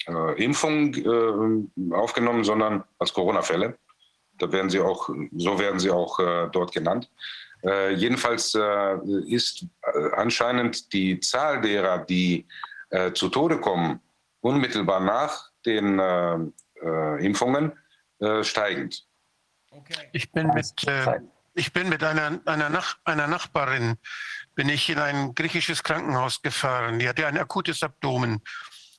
äh, 0.07 0.43
Impfung 0.43 0.93
äh, 0.95 1.95
aufgenommen, 1.95 2.43
sondern 2.43 2.83
als 2.99 3.13
Corona-Fälle. 3.13 3.77
Da 4.37 4.51
werden 4.51 4.69
sie 4.69 4.79
auch, 4.79 5.09
so 5.35 5.59
werden 5.59 5.79
sie 5.79 5.91
auch 5.91 6.19
äh, 6.19 6.49
dort 6.51 6.73
genannt. 6.73 7.11
jedenfalls 7.95 8.57
ist 9.27 9.67
anscheinend 10.13 10.91
die 10.93 11.19
Zahl 11.19 11.61
derer, 11.61 11.99
die 11.99 12.47
äh, 12.89 13.13
zu 13.13 13.29
Tode 13.29 13.59
kommen, 13.59 13.99
unmittelbar 14.41 14.99
nach 14.99 15.51
den 15.65 15.99
äh, 15.99 16.37
äh 16.83 17.25
Impfungen, 17.25 17.73
äh, 18.19 18.43
steigend. 18.43 19.07
Okay. 19.71 20.09
Ich 20.11 20.31
bin 20.31 20.47
mit, 20.47 20.87
äh, 20.87 21.21
ich 21.53 21.71
bin 21.71 21.89
mit 21.89 22.03
einer, 22.03 22.39
einer, 22.45 22.69
Nach 22.69 22.97
einer 23.05 23.27
Nachbarin 23.27 23.97
bin 24.55 24.69
ich 24.69 24.89
in 24.89 24.99
ein 24.99 25.33
griechisches 25.33 25.83
Krankenhaus 25.83 26.41
gefahren. 26.41 26.99
Die 26.99 27.07
hatte 27.07 27.25
ein 27.25 27.37
akutes 27.37 27.83
Abdomen. 27.83 28.41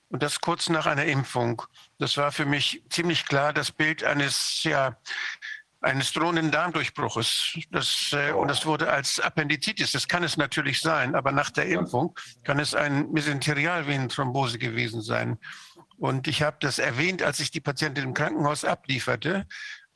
Und 0.08 0.22
das 0.22 0.40
kurz 0.40 0.68
nach 0.68 0.86
einer 0.86 1.06
Impfung. 1.06 1.62
Das 1.98 2.18
war 2.18 2.32
für 2.32 2.44
mich 2.44 2.82
ziemlich 2.90 3.24
klar 3.24 3.52
das 3.52 3.72
Bild 3.72 4.04
eines 4.04 4.62
ja, 4.62 4.98
eines 5.82 6.12
drohenden 6.12 6.50
Darmdurchbruches. 6.50 7.58
Das, 7.70 8.10
äh, 8.12 8.32
Und 8.32 8.48
das 8.48 8.64
wurde 8.64 8.90
als 8.90 9.20
Appendizitis, 9.20 9.92
das 9.92 10.08
kann 10.08 10.22
es 10.22 10.36
natürlich 10.36 10.80
sein, 10.80 11.14
aber 11.14 11.32
nach 11.32 11.50
der 11.50 11.66
Impfung 11.66 12.16
kann 12.44 12.58
es 12.58 12.74
ein 12.74 13.10
Mesenterialvenenthrombose 13.10 14.58
gewesen 14.58 15.02
sein. 15.02 15.38
Und 15.98 16.28
ich 16.28 16.42
habe 16.42 16.56
das 16.60 16.78
erwähnt, 16.78 17.22
als 17.22 17.40
ich 17.40 17.50
die 17.50 17.60
Patientin 17.60 18.04
im 18.04 18.14
Krankenhaus 18.14 18.64
ablieferte. 18.64 19.46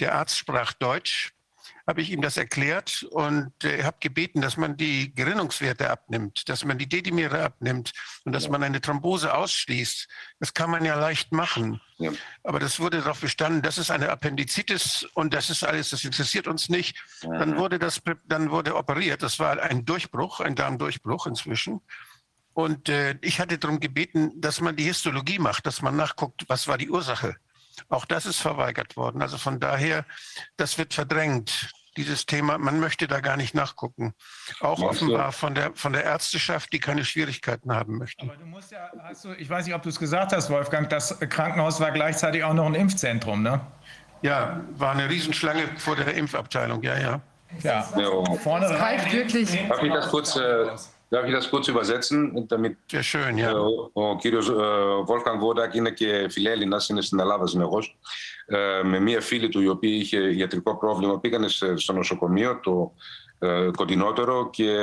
Der 0.00 0.14
Arzt 0.14 0.36
sprach 0.36 0.72
Deutsch 0.72 1.32
habe 1.86 2.02
ich 2.02 2.10
ihm 2.10 2.20
das 2.20 2.36
erklärt 2.36 3.04
und 3.10 3.52
äh, 3.64 3.84
habe 3.84 3.98
gebeten, 4.00 4.40
dass 4.40 4.56
man 4.56 4.76
die 4.76 5.14
Gerinnungswerte 5.14 5.88
abnimmt, 5.88 6.48
dass 6.48 6.64
man 6.64 6.78
die 6.78 6.88
Dedimere 6.88 7.44
abnimmt 7.44 7.92
und 8.24 8.32
dass 8.32 8.48
man 8.48 8.62
eine 8.62 8.80
Thrombose 8.80 9.32
ausschließt. 9.32 10.08
Das 10.40 10.52
kann 10.52 10.70
man 10.70 10.84
ja 10.84 10.96
leicht 10.96 11.30
machen. 11.32 11.80
Ja. 11.98 12.10
Aber 12.42 12.58
das 12.58 12.80
wurde 12.80 12.98
darauf 12.98 13.20
bestanden, 13.20 13.62
das 13.62 13.78
ist 13.78 13.90
eine 13.90 14.10
Appendizitis 14.10 15.06
und 15.14 15.32
das 15.32 15.48
ist 15.48 15.62
alles, 15.62 15.90
das 15.90 16.04
interessiert 16.04 16.48
uns 16.48 16.68
nicht. 16.68 16.96
Ja. 17.22 17.38
Dann 17.38 17.56
wurde 17.56 17.78
das, 17.78 18.02
dann 18.26 18.50
wurde 18.50 18.74
operiert. 18.74 19.22
Das 19.22 19.38
war 19.38 19.62
ein 19.62 19.84
Durchbruch, 19.84 20.40
ein 20.40 20.56
Darmdurchbruch 20.56 21.26
inzwischen. 21.26 21.80
Und 22.52 22.88
äh, 22.88 23.16
ich 23.20 23.38
hatte 23.38 23.58
darum 23.58 23.80
gebeten, 23.80 24.40
dass 24.40 24.60
man 24.60 24.74
die 24.76 24.84
Histologie 24.84 25.38
macht, 25.38 25.66
dass 25.66 25.82
man 25.82 25.94
nachguckt, 25.94 26.44
was 26.48 26.66
war 26.66 26.78
die 26.78 26.90
Ursache. 26.90 27.36
Auch 27.88 28.04
das 28.06 28.26
ist 28.26 28.38
verweigert 28.38 28.96
worden. 28.96 29.22
Also 29.22 29.38
von 29.38 29.60
daher, 29.60 30.06
das 30.56 30.78
wird 30.78 30.94
verdrängt 30.94 31.70
dieses 31.96 32.26
Thema, 32.26 32.58
man 32.58 32.80
möchte 32.80 33.06
da 33.06 33.20
gar 33.20 33.36
nicht 33.36 33.54
nachgucken. 33.54 34.14
Auch 34.60 34.78
Meinst 34.78 35.02
offenbar 35.02 35.32
von 35.32 35.54
der, 35.54 35.72
von 35.74 35.92
der 35.92 36.04
Ärzteschaft, 36.04 36.72
die 36.72 36.78
keine 36.78 37.04
Schwierigkeiten 37.04 37.72
haben 37.72 37.98
möchte. 37.98 38.24
Aber 38.24 38.36
du 38.36 38.46
musst 38.46 38.72
ja, 38.72 38.90
hast 39.02 39.24
du, 39.24 39.32
ich 39.32 39.48
weiß 39.48 39.66
nicht, 39.66 39.74
ob 39.74 39.82
du 39.82 39.88
es 39.88 39.98
gesagt 39.98 40.32
hast, 40.32 40.50
Wolfgang, 40.50 40.88
das 40.88 41.18
Krankenhaus 41.20 41.80
war 41.80 41.90
gleichzeitig 41.90 42.44
auch 42.44 42.54
noch 42.54 42.66
ein 42.66 42.74
Impfzentrum, 42.74 43.42
ne? 43.42 43.60
Ja, 44.22 44.60
war 44.70 44.92
eine 44.92 45.08
Riesenschlange 45.08 45.68
vor 45.76 45.96
der 45.96 46.14
Impfabteilung, 46.14 46.82
ja, 46.82 46.98
ja. 46.98 47.20
Ja, 47.62 47.88
ja. 47.96 48.34
vorne 48.36 48.68
rein. 48.68 49.00
wirklich. 49.12 49.68
Darf 49.68 49.82
ich 49.82 49.92
das 49.92 50.08
kurz, 50.08 50.36
äh, 50.36 50.66
Darf 51.08 51.24
ich 51.26 51.32
das 51.32 51.48
kurz 51.50 51.68
übersetzen, 51.68 52.46
damit 52.48 52.76
Sehr 52.90 53.02
schön, 53.02 53.38
ja. 53.38 53.52
ο, 53.52 53.90
ο 53.92 54.16
κύριος 54.16 54.50
Βόλφκαν 55.04 55.38
Βόντακ 55.38 55.74
είναι 55.74 55.90
και 55.90 56.28
φιλέλληνας, 56.30 56.88
είναι 56.88 57.00
στην 57.00 57.20
Ελλάδα 57.20 57.46
συνεχώς, 57.46 57.96
με 58.84 59.00
μία 59.00 59.20
φίλη 59.20 59.48
του 59.48 59.60
η 59.60 59.68
οποία 59.68 59.96
είχε 59.96 60.34
ιατρικό 60.34 60.76
πρόβλημα, 60.76 61.20
πήγανε 61.20 61.48
στο 61.76 61.92
νοσοκομείο, 61.92 62.60
το 62.60 62.92
κοντινότερο 63.76 64.50
και 64.50 64.76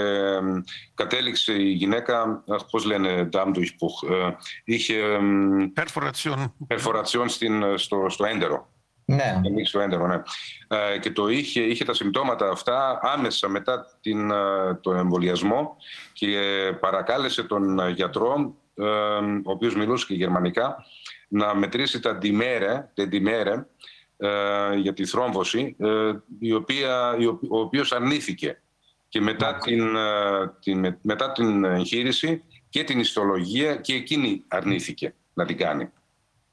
κατέληξε 0.93 1.53
η 1.53 1.69
γυναίκα, 1.72 2.43
πώς 2.72 2.85
λένε, 2.85 3.30
durchbruch, 3.34 4.34
είχε 4.64 5.19
perforation 6.68 7.26
στο, 7.76 8.06
στο 8.10 8.26
έντερο. 8.26 8.73
Ναι. 9.16 9.42
Στο 9.64 9.80
έντερο, 9.80 10.08
ναι. 10.08 10.22
Και 11.01 11.11
το 11.11 11.27
είχε, 11.27 11.61
είχε 11.61 11.85
τα 11.85 11.93
συμπτώματα 11.93 12.50
αυτά 12.50 13.00
άμεσα 13.01 13.48
μετά 13.48 13.98
την, 14.01 14.32
τον 14.82 14.98
εμβολιασμό 14.98 15.75
και 16.14 16.38
παρακάλεσε 16.80 17.43
τον 17.43 17.90
γιατρό, 17.90 18.56
ο 19.43 19.51
οποίος 19.51 19.75
μιλούσε 19.75 20.06
και 20.08 20.14
γερμανικά, 20.14 20.85
να 21.27 21.56
μετρήσει 21.56 22.00
τα 22.00 22.16
ντιμέρε, 22.16 22.90
ντιμέρε 23.08 23.66
για 24.75 24.93
τη 24.93 25.06
θρόμβωση, 25.06 25.75
η 26.40 26.53
οποία, 26.53 27.11
ο 27.50 27.59
οποίος 27.59 27.92
αρνήθηκε. 27.92 28.58
Και 29.09 29.22
μετά 29.22 29.58
την, 29.58 29.95
την, 30.59 30.98
μετά 31.01 31.32
την 31.32 31.64
εγχείρηση 31.64 32.43
και 32.69 32.83
την 32.83 33.00
ιστολογία 33.00 33.75
και 33.75 33.93
εκείνη 33.93 34.43
αρνήθηκε 34.48 35.14
να 35.33 35.45
την 35.45 35.58
κάνει. 35.58 35.90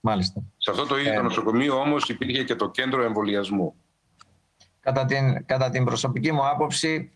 Μάλιστα. 0.00 0.42
Σε 0.62 0.70
αυτό 0.70 0.86
το 0.86 0.98
ίδιο 0.98 1.12
ε, 1.12 1.22
νοσοκομείο 1.22 1.80
όμως 1.80 2.08
υπήρχε 2.08 2.44
και 2.44 2.54
το 2.54 2.70
κέντρο 2.70 3.02
εμβολιασμού. 3.02 3.74
Κατά 4.80 5.04
την, 5.04 5.46
κατά 5.46 5.70
την 5.70 5.84
προσωπική 5.84 6.32
μου 6.32 6.48
άποψη, 6.48 7.12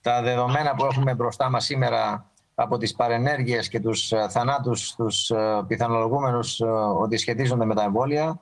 τα 0.00 0.22
δεδομένα 0.22 0.74
που 0.74 0.84
έχουμε 0.84 1.14
μπροστά 1.14 1.50
μας 1.50 1.64
σήμερα 1.64 2.30
από 2.54 2.76
τις 2.76 2.94
παρενέργειες 2.94 3.68
και 3.68 3.80
τους 3.80 4.12
θανάτους 4.28 4.94
τους 4.94 5.30
πιθανολογούμενους 5.66 6.60
ότι 7.00 7.16
σχετίζονται 7.16 7.64
με 7.64 7.74
τα 7.74 7.82
εμβόλια, 7.82 8.40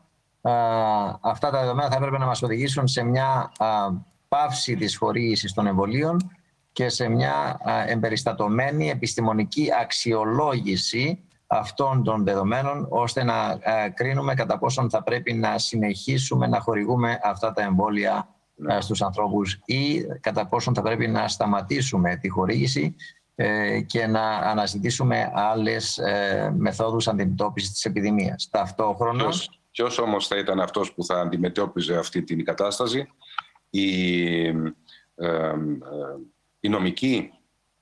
αυτά 1.20 1.50
τα 1.50 1.60
δεδομένα 1.60 1.90
θα 1.90 1.96
έπρεπε 1.96 2.18
να 2.18 2.26
μας 2.26 2.42
οδηγήσουν 2.42 2.86
σε 2.86 3.02
μια 3.02 3.52
πάυση 4.28 4.76
της 4.76 4.96
χορήγησης 4.96 5.52
των 5.52 5.66
εμβολίων 5.66 6.30
και 6.72 6.88
σε 6.88 7.08
μια 7.08 7.60
εμπεριστατωμένη 7.86 8.88
επιστημονική 8.88 9.68
αξιολόγηση 9.80 11.27
αυτών 11.50 12.02
των 12.02 12.24
δεδομένων 12.24 12.86
ώστε 12.90 13.24
να 13.24 13.58
κρίνουμε 13.94 14.34
κατά 14.34 14.58
πόσον 14.58 14.90
θα 14.90 15.02
πρέπει 15.02 15.32
να 15.32 15.58
συνεχίσουμε 15.58 16.46
να 16.46 16.60
χορηγούμε 16.60 17.18
αυτά 17.22 17.52
τα 17.52 17.62
εμβόλια 17.62 18.28
ναι. 18.54 18.80
στους 18.80 19.02
ανθρώπους 19.02 19.60
ή 19.64 20.00
κατά 20.20 20.46
πόσον 20.46 20.74
θα 20.74 20.82
πρέπει 20.82 21.06
να 21.08 21.28
σταματήσουμε 21.28 22.16
τη 22.16 22.28
χορήγηση 22.28 22.94
ε, 23.34 23.80
και 23.80 24.06
να 24.06 24.28
αναζητήσουμε 24.28 25.30
άλλες 25.34 25.98
ε, 25.98 26.54
μεθόδους 26.56 27.08
αντιμετώπισης 27.08 27.72
της 27.72 27.84
επιδημίας. 27.84 28.48
Ταυτόχρονα... 28.50 29.22
Ποιος, 29.22 29.60
ποιος 29.70 29.98
όμως 29.98 30.26
θα 30.26 30.38
ήταν 30.38 30.60
αυτός 30.60 30.94
που 30.94 31.04
θα 31.04 31.20
αντιμετώπιζε 31.20 31.98
αυτή 31.98 32.22
την 32.22 32.44
κατάσταση, 32.44 33.08
η, 33.70 34.46
ε, 34.46 34.52
ε, 35.14 35.54
η 36.60 36.68
νομική 36.68 37.30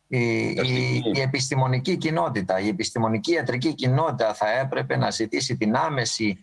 η, 0.09 0.49
η, 0.49 1.03
η, 1.15 1.21
επιστημονική 1.21 1.97
κοινότητα, 1.97 2.61
η 2.61 2.69
επιστημονική 2.69 3.33
ιατρική 3.33 3.75
κοινότητα 3.75 4.35
θα 4.35 4.51
έπρεπε 4.51 4.97
να 4.97 5.11
ζητήσει 5.11 5.57
την 5.57 5.77
άμεση 5.77 6.39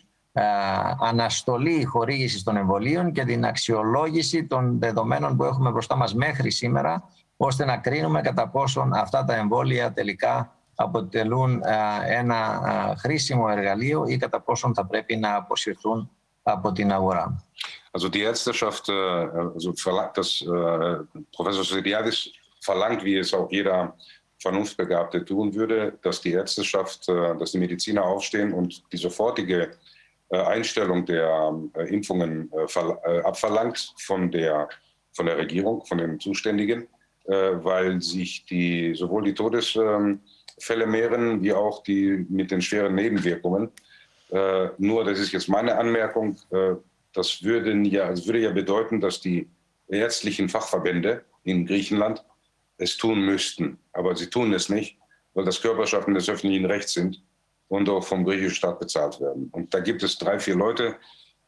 αναστολή 0.99 1.83
χορήγησης 1.83 2.43
των 2.43 2.57
εμβολίων 2.57 3.11
και 3.11 3.23
την 3.23 3.45
αξιολόγηση 3.45 4.45
των 4.45 4.79
δεδομένων 4.79 5.37
που 5.37 5.43
έχουμε 5.43 5.71
μπροστά 5.71 5.95
μας 5.95 6.13
μέχρι 6.13 6.51
σήμερα 6.51 7.09
ώστε 7.37 7.65
να 7.65 7.77
κρίνουμε 7.77 8.21
κατά 8.21 8.47
πόσον 8.49 8.93
αυτά 8.93 9.25
τα 9.25 9.35
εμβόλια 9.35 9.93
τελικά 9.93 10.55
αποτελούν 10.75 11.61
ένα 12.07 12.61
χρήσιμο 12.99 13.45
εργαλείο 13.49 14.05
ή 14.07 14.17
κατά 14.17 14.41
πόσον 14.41 14.73
θα 14.73 14.85
πρέπει 14.85 15.15
να 15.15 15.35
αποσυρθούν 15.35 16.09
από 16.43 16.71
την 16.71 16.91
αγορά. 16.91 17.45
Also 17.95 18.09
die 18.09 18.23
Ärzteschaft, 18.23 18.89
also 18.89 19.71
das 20.15 20.29
äh, 20.41 20.95
Professor 21.37 21.63
Siriadis 21.63 22.17
verlangt, 22.63 23.03
wie 23.03 23.17
es 23.17 23.33
auch 23.33 23.51
jeder 23.51 23.95
Vernunftbegabte 24.43 25.25
tun 25.25 25.55
würde, 25.55 25.97
dass 26.01 26.21
die 26.21 26.33
Ärzteschaft, 26.33 27.09
äh, 27.09 27.35
dass 27.37 27.51
die 27.51 27.57
Mediziner 27.57 28.03
aufstehen 28.03 28.53
und 28.53 28.83
die 28.91 28.97
sofortige 28.97 29.71
äh, 30.29 30.37
Einstellung 30.37 31.05
der 31.05 31.53
äh, 31.75 31.93
Impfungen 31.93 32.51
abverlangt 33.23 33.93
von 33.99 34.29
der, 34.29 34.69
von 35.13 35.25
der 35.25 35.37
Regierung, 35.37 35.85
von 35.85 35.97
den 35.97 36.19
Zuständigen, 36.19 36.87
weil 37.25 38.01
sich 38.01 38.45
die, 38.45 38.93
sowohl 38.95 39.23
die 39.23 39.33
Todesfälle 39.33 40.19
mehren, 40.85 41.41
wie 41.41 41.53
auch 41.53 41.81
die 41.83 42.25
mit 42.29 42.51
den 42.51 42.61
schweren 42.61 42.95
Nebenwirkungen. 42.95 43.71
Nur, 44.77 45.05
das 45.05 45.19
ist 45.19 45.31
jetzt 45.31 45.47
meine 45.47 45.77
Anmerkung, 45.77 46.35
das, 47.13 47.41
würden 47.43 47.85
ja, 47.85 48.09
das 48.09 48.25
würde 48.25 48.39
ja 48.39 48.51
bedeuten, 48.51 48.99
dass 48.99 49.21
die 49.21 49.47
ärztlichen 49.87 50.49
Fachverbände 50.49 51.23
in 51.43 51.65
Griechenland 51.65 52.25
es 52.83 52.97
tun 52.97 53.25
müssten. 53.25 53.79
Aber 53.93 54.15
sie 54.15 54.29
tun 54.29 54.53
es 54.53 54.69
nicht, 54.69 54.97
weil 55.33 55.45
das 55.45 55.61
Körperschaften 55.61 56.13
des 56.13 56.29
öffentlichen 56.29 56.65
Rechts 56.65 56.93
sind 56.93 57.21
und 57.67 57.89
auch 57.89 58.03
vom 58.05 58.23
griechischen 58.23 58.55
Staat 58.55 58.79
bezahlt 58.79 59.19
werden. 59.19 59.49
Und 59.51 59.73
da 59.73 59.79
gibt 59.79 60.03
es 60.03 60.17
drei, 60.17 60.39
vier 60.39 60.55
Leute 60.55 60.95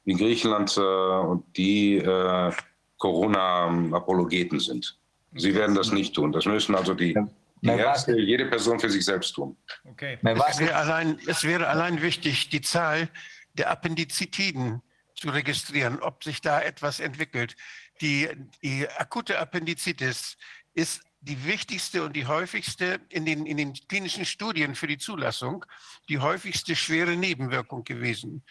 in 0.06 0.18
Griechenland, 0.18 0.78
äh, 0.78 1.42
die 1.56 1.98
äh, 1.98 2.52
Corona-Apologeten 2.98 4.60
sind. 4.60 4.98
Sie 5.36 5.54
werden 5.54 5.76
das 5.76 5.92
nicht 5.92 6.16
tun. 6.16 6.32
Das 6.32 6.46
müssen 6.46 6.76
also 6.76 6.94
die, 6.94 7.16
die 7.62 7.70
Ärzte, 7.70 8.18
jede 8.20 8.46
Person 8.46 8.80
für 8.80 8.90
sich 8.90 9.04
selbst 9.04 9.34
tun. 9.34 9.58
Okay. 9.84 10.18
Es 10.24 10.60
wäre, 10.60 10.76
allein, 10.76 11.20
es 11.28 11.44
wäre 11.44 11.68
allein 11.68 12.02
wichtig, 12.02 12.50
die 12.50 12.62
Zahl 12.62 13.10
der 13.54 13.70
Appendizitiden 13.70 14.82
zu 15.16 15.30
registrieren, 15.30 16.00
ob 16.00 16.24
sich 16.24 16.42
da 16.42 16.62
etwas 16.62 17.00
entwickelt. 17.00 17.56
Die, 18.02 18.30
die 18.64 18.88
akute 18.98 19.40
Appendizitis 19.40 20.38
ist 20.74 21.02
die 21.26 21.44
wichtigste 21.46 22.04
und 22.04 22.16
die 22.16 22.28
häufigste 22.28 23.02
in 23.10 23.26
den, 23.26 23.46
in 23.46 23.58
den 23.58 23.74
klinischen 23.88 24.26
Studien 24.26 24.76
für 24.76 24.88
die 24.88 25.00
Zulassung, 25.00 25.66
die 26.08 26.20
häufigste 26.20 26.76
schwere 26.76 27.16
Nebenwirkung 27.16 27.84
gewesen. 27.84 28.44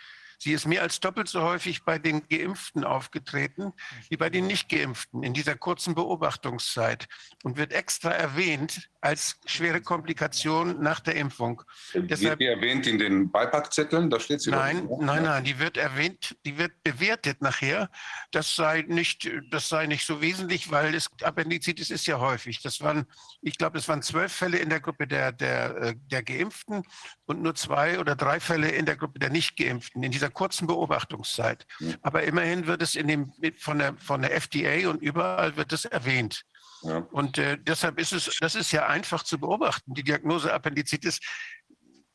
Sie 0.44 0.52
ist 0.52 0.66
mehr 0.66 0.82
als 0.82 1.00
doppelt 1.00 1.26
so 1.26 1.40
häufig 1.40 1.84
bei 1.84 1.98
den 1.98 2.28
Geimpften 2.28 2.84
aufgetreten 2.84 3.72
wie 4.10 4.18
bei 4.18 4.28
den 4.28 4.46
Nicht-Geimpften 4.46 5.22
in 5.22 5.32
dieser 5.32 5.54
kurzen 5.54 5.94
Beobachtungszeit 5.94 7.08
und 7.44 7.56
wird 7.56 7.72
extra 7.72 8.10
erwähnt 8.10 8.90
als 9.00 9.38
schwere 9.46 9.80
Komplikation 9.80 10.82
nach 10.82 11.00
der 11.00 11.16
Impfung. 11.16 11.62
Wird 11.92 12.10
Deshalb, 12.10 12.40
die 12.40 12.46
erwähnt 12.46 12.86
in 12.86 12.98
den 12.98 13.30
Beipackzetteln? 13.30 14.10
Da 14.10 14.20
steht 14.20 14.42
sie 14.42 14.50
Nein, 14.50 14.86
doch, 14.86 14.98
nein, 15.00 15.22
nein, 15.22 15.44
die 15.44 15.58
wird 15.58 15.78
erwähnt, 15.78 16.36
die 16.44 16.58
wird 16.58 16.72
bewertet 16.82 17.40
nachher. 17.40 17.88
Das 18.30 18.54
sei 18.54 18.84
nicht, 18.86 19.30
das 19.50 19.70
sei 19.70 19.86
nicht 19.86 20.06
so 20.06 20.20
wesentlich, 20.20 20.70
weil 20.70 20.94
es, 20.94 21.08
Appendizitis 21.22 21.90
ist 21.90 22.06
ja 22.06 22.20
häufig. 22.20 22.60
Das 22.60 22.82
waren, 22.82 23.06
ich 23.40 23.56
glaube, 23.56 23.78
es 23.78 23.88
waren 23.88 24.02
zwölf 24.02 24.32
Fälle 24.32 24.58
in 24.58 24.68
der 24.68 24.80
Gruppe 24.80 25.06
der, 25.06 25.32
der, 25.32 25.76
äh, 25.76 25.94
der 26.10 26.22
Geimpften 26.22 26.82
und 27.24 27.40
nur 27.40 27.54
zwei 27.54 27.98
oder 27.98 28.14
drei 28.14 28.40
Fälle 28.40 28.68
in 28.68 28.84
der 28.84 28.96
Gruppe 28.96 29.18
der 29.18 29.30
Nicht-Geimpften 29.30 30.02
in 30.02 30.12
dieser 30.12 30.33
kurzen 30.34 30.66
Beobachtungszeit. 30.66 31.66
Aber 32.02 32.24
immerhin 32.24 32.66
wird 32.66 32.82
es 32.82 32.94
in 32.94 33.08
dem, 33.08 33.32
von, 33.58 33.78
der, 33.78 33.96
von 33.96 34.22
der 34.22 34.34
FDA 34.34 34.90
und 34.90 35.00
überall 35.00 35.56
wird 35.56 35.72
es 35.72 35.84
erwähnt. 35.84 36.44
Ja. 36.82 36.98
Und 37.12 37.38
äh, 37.38 37.56
deshalb 37.58 37.98
ist 37.98 38.12
es, 38.12 38.36
das 38.40 38.54
ist 38.54 38.72
ja 38.72 38.86
einfach 38.86 39.22
zu 39.22 39.38
beobachten. 39.38 39.94
Die 39.94 40.04
Diagnose 40.04 40.52
Appendizitis, 40.52 41.20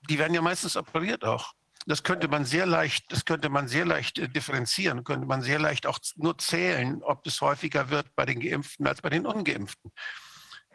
die 0.09 0.19
werden 0.19 0.33
ja 0.33 0.41
meistens 0.41 0.77
operiert 0.77 1.23
auch. 1.23 1.53
Das 1.87 2.03
könnte 2.03 2.27
man 2.27 2.45
sehr 2.45 2.65
leicht, 2.65 3.11
das 3.11 3.25
könnte 3.25 3.49
man 3.49 3.67
sehr 3.67 3.85
leicht 3.85 4.19
äh, 4.19 4.29
differenzieren, 4.29 5.03
könnte 5.03 5.25
man 5.25 5.41
sehr 5.41 5.59
leicht 5.59 5.87
auch 5.87 5.97
nur 6.17 6.37
zählen, 6.37 7.01
ob 7.03 7.25
es 7.25 7.41
häufiger 7.41 7.89
wird 7.89 8.13
bei 8.15 8.25
den 8.25 8.39
Geimpften 8.39 8.85
als 8.85 9.01
bei 9.01 9.09
den 9.09 9.25
Ungeimpften. 9.25 9.91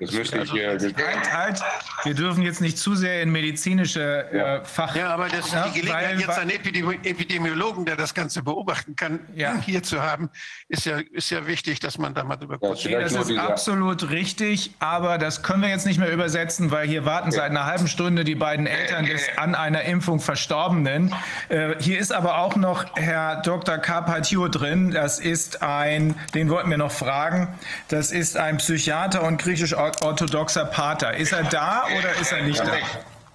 Das 0.01 0.11
müsste 0.11 0.39
ich 0.39 0.51
hier. 0.51 0.71
Also, 0.71 0.89
halt, 0.89 1.33
halt, 1.33 1.63
wir 2.03 2.15
dürfen 2.15 2.43
jetzt 2.43 2.61
nicht 2.61 2.79
zu 2.79 2.97
sehr 2.97 3.23
in 3.23 3.31
medizinische 3.31 4.27
ja. 4.33 4.57
äh, 4.57 4.65
Fach. 4.65 4.97
Ja, 4.97 5.11
aber 5.11 5.29
das, 5.29 5.53
ja, 5.53 5.69
die 5.69 5.81
Gelegenheit, 5.81 6.17
weil, 6.17 6.21
jetzt 6.21 6.37
einen 6.37 6.51
Epidemi 6.51 6.99
Epidemiologen, 7.05 7.85
der 7.85 7.95
das 7.95 8.13
Ganze 8.13 8.43
beobachten 8.43 8.97
kann, 8.97 9.21
ja. 9.37 9.55
hier 9.65 9.85
zu 9.85 10.03
haben, 10.03 10.31
ist 10.69 10.85
ja, 10.85 10.99
ist 11.13 11.31
ja 11.31 11.47
wichtig, 11.47 11.79
dass 11.79 11.97
man 11.97 12.13
da 12.13 12.25
mal 12.25 12.35
drüber 12.35 12.59
kurz 12.59 12.83
ja, 12.83 12.99
Das 12.99 13.13
ist 13.13 13.39
absolut 13.39 14.11
richtig, 14.11 14.73
aber 14.81 15.17
das 15.17 15.45
können 15.45 15.63
wir 15.63 15.69
jetzt 15.69 15.87
nicht 15.87 16.01
mehr 16.01 16.11
übersetzen, 16.11 16.73
weil 16.73 16.89
hier 16.89 17.05
warten 17.05 17.31
seit 17.31 17.51
einer 17.51 17.67
halben 17.67 17.87
Stunde 17.87 18.25
die 18.25 18.35
beiden 18.35 18.67
Eltern 18.67 19.07
des 19.07 19.23
an 19.37 19.55
einer 19.55 19.83
Impfung 19.83 20.19
Verstorbenen. 20.19 21.15
Äh, 21.51 21.77
hier 21.79 22.01
ist 22.01 22.13
aber 22.13 22.39
auch 22.39 22.57
noch 22.57 22.85
Herr 22.97 23.43
Dr. 23.43 23.79
Carpaccio 23.79 24.49
drin. 24.49 24.91
Das 24.91 25.21
ist 25.21 25.63
ein, 25.63 26.17
den 26.35 26.51
wollten 26.51 26.71
wir 26.71 26.79
noch 26.79 26.91
fragen. 26.91 27.55
Das 27.87 28.11
ist 28.11 28.37
ein 28.37 28.57
Psychiater 28.57 29.23
und 29.23 29.41
griechisch 29.41 29.75
orthodoxer 30.02 30.66
Pater. 30.66 31.16
Ist 31.16 31.32
er 31.32 31.44
da 31.44 31.86
oder 31.98 32.14
ist 32.16 32.32
er 32.32 32.44
nicht 32.44 32.60
da? 32.60 32.78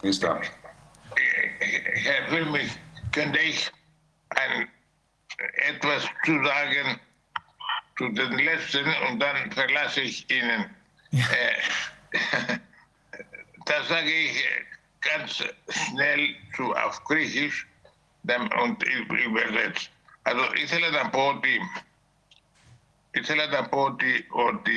Ist 0.03 0.23
da. 0.23 0.41
Herr 1.59 2.31
Wilmich, 2.31 2.71
könnte 3.13 3.39
ich 3.39 3.71
ein, 4.31 4.69
etwas 5.69 6.05
zu 6.25 6.45
sagen 6.45 7.01
zu 7.97 8.09
den 8.09 8.33
letzten 8.33 8.87
und 9.09 9.21
dann 9.21 9.53
verlasse 9.53 10.01
ich 10.01 10.29
Ihnen. 10.31 10.75
Ja. 11.11 11.25
Äh, 11.25 12.59
das 13.67 13.89
sage 13.89 14.11
ich 14.11 14.45
ganz 15.01 15.45
schnell 15.69 16.35
zu, 16.57 16.75
auf 16.75 17.03
Griechisch 17.05 17.67
und 18.63 18.83
übersetzt. 18.83 19.91
Also 20.27 20.55
ήθελα 20.55 20.91
να 20.91 21.11
πω 21.11 21.27
ότι 21.27 21.61
ήθελα 23.11 23.47
να 23.47 23.69
πω 23.69 23.83
ότι, 23.83 24.27
ότι 24.29 24.73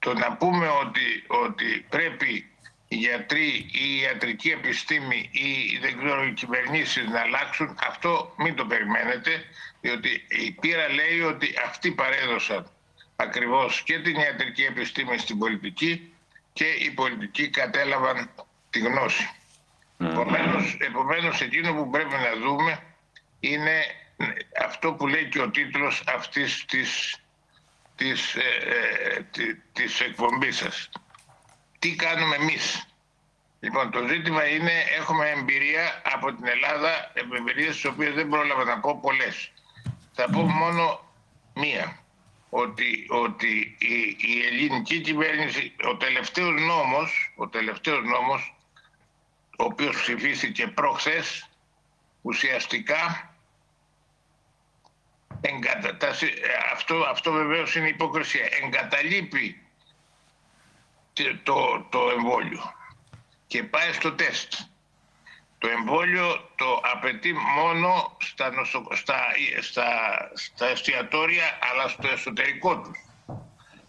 το 0.00 0.14
να 0.14 0.32
πούμε 0.32 0.68
ότι, 0.68 1.24
ότι 1.26 1.86
πρέπει 1.88 2.50
οι 2.88 2.96
γιατροί 2.96 3.48
ή 3.48 3.68
η 3.72 4.00
ιατρική 4.00 4.50
επιστήμη 4.50 5.28
ή 5.32 5.78
δεν 5.80 5.98
ξέρω 5.98 6.24
οι 6.24 6.32
κυβερνήσεις 6.32 7.08
να 7.08 7.20
αλλάξουν, 7.20 7.78
αυτό 7.88 8.34
μην 8.38 8.54
το 8.54 8.64
περιμένετε, 8.66 9.44
διότι 9.80 10.26
η 10.28 10.50
πείρα 10.60 10.88
λέει 10.88 11.20
ότι 11.20 11.54
αυτοί 11.66 11.90
παρέδωσαν 11.90 12.70
ακριβώς 13.16 13.82
και 13.82 13.98
την 13.98 14.14
ιατρική 14.14 14.62
επιστήμη 14.62 15.18
στην 15.18 15.38
πολιτική 15.38 16.12
και 16.52 16.64
οι 16.64 16.90
πολιτικοί 16.90 17.50
κατέλαβαν 17.50 18.30
τη 18.70 18.78
γνώση. 18.78 19.30
Επομένως, 19.98 20.76
επομένως, 20.80 21.40
εκείνο 21.40 21.74
που 21.74 21.90
πρέπει 21.90 22.14
να 22.14 22.46
δούμε 22.46 22.82
είναι 23.40 23.84
αυτό 24.64 24.92
που 24.92 25.06
λέει 25.06 25.28
και 25.28 25.40
ο 25.40 25.50
τίτλος 25.50 26.02
αυτής 26.06 26.64
της, 26.64 27.19
της, 28.00 28.34
ε, 28.34 28.40
ε, 29.14 29.54
της 29.72 30.00
εκπομπής 30.00 30.56
σας. 30.56 30.90
Τι 31.78 31.96
κάνουμε 31.96 32.36
εμείς; 32.36 32.86
Λοιπόν, 33.60 33.90
το 33.90 34.06
ζήτημα 34.06 34.48
είναι, 34.48 34.72
έχουμε 34.98 35.28
εμπειρία 35.28 36.02
από 36.04 36.34
την 36.34 36.46
Ελλάδα, 36.46 37.12
εμπειρίες 37.14 37.74
τις 37.74 37.84
οποίες 37.84 38.14
δεν 38.14 38.28
πρόλαβα 38.28 38.64
να 38.64 38.80
πω 38.80 38.98
πολλές. 39.02 39.52
Θα 40.12 40.24
πω 40.30 40.40
μόνο 40.40 41.12
μία. 41.54 41.98
Ότι, 42.50 43.06
ότι 43.08 43.76
η, 43.78 44.16
η 44.18 44.46
ελληνική 44.46 45.00
κυβέρνηση, 45.00 45.76
ο 45.84 45.96
τελευταίος 45.96 46.60
νόμος, 46.60 47.32
ο 47.36 47.48
τελευταίος 47.48 48.04
νόμος, 48.04 48.54
ο 49.58 49.64
οποίος 49.64 49.96
ψηφίστηκε 49.96 50.66
προχθές, 50.66 51.48
ουσιαστικά 52.22 53.29
εγκατα... 55.40 56.08
αυτό, 56.72 56.94
αυτό 56.94 57.32
βεβαίως 57.32 57.74
είναι 57.74 57.88
υποκρισία. 57.88 58.48
Εγκαταλείπει 58.62 59.62
το, 61.42 61.86
το 61.90 62.10
εμβόλιο 62.10 62.74
και 63.46 63.62
πάει 63.62 63.92
στο 63.92 64.12
τεστ. 64.12 64.54
Το 65.58 65.68
εμβόλιο 65.68 66.50
το 66.56 66.80
απαιτεί 66.92 67.32
μόνο 67.32 68.16
στα, 68.20 68.50
νοσο... 68.50 68.86
στα, 68.92 69.16
στα, 69.60 69.86
στα 70.34 70.66
εστιατόρια 70.66 71.58
αλλά 71.70 71.88
στο 71.88 72.08
εσωτερικό 72.08 72.80
του. 72.80 72.90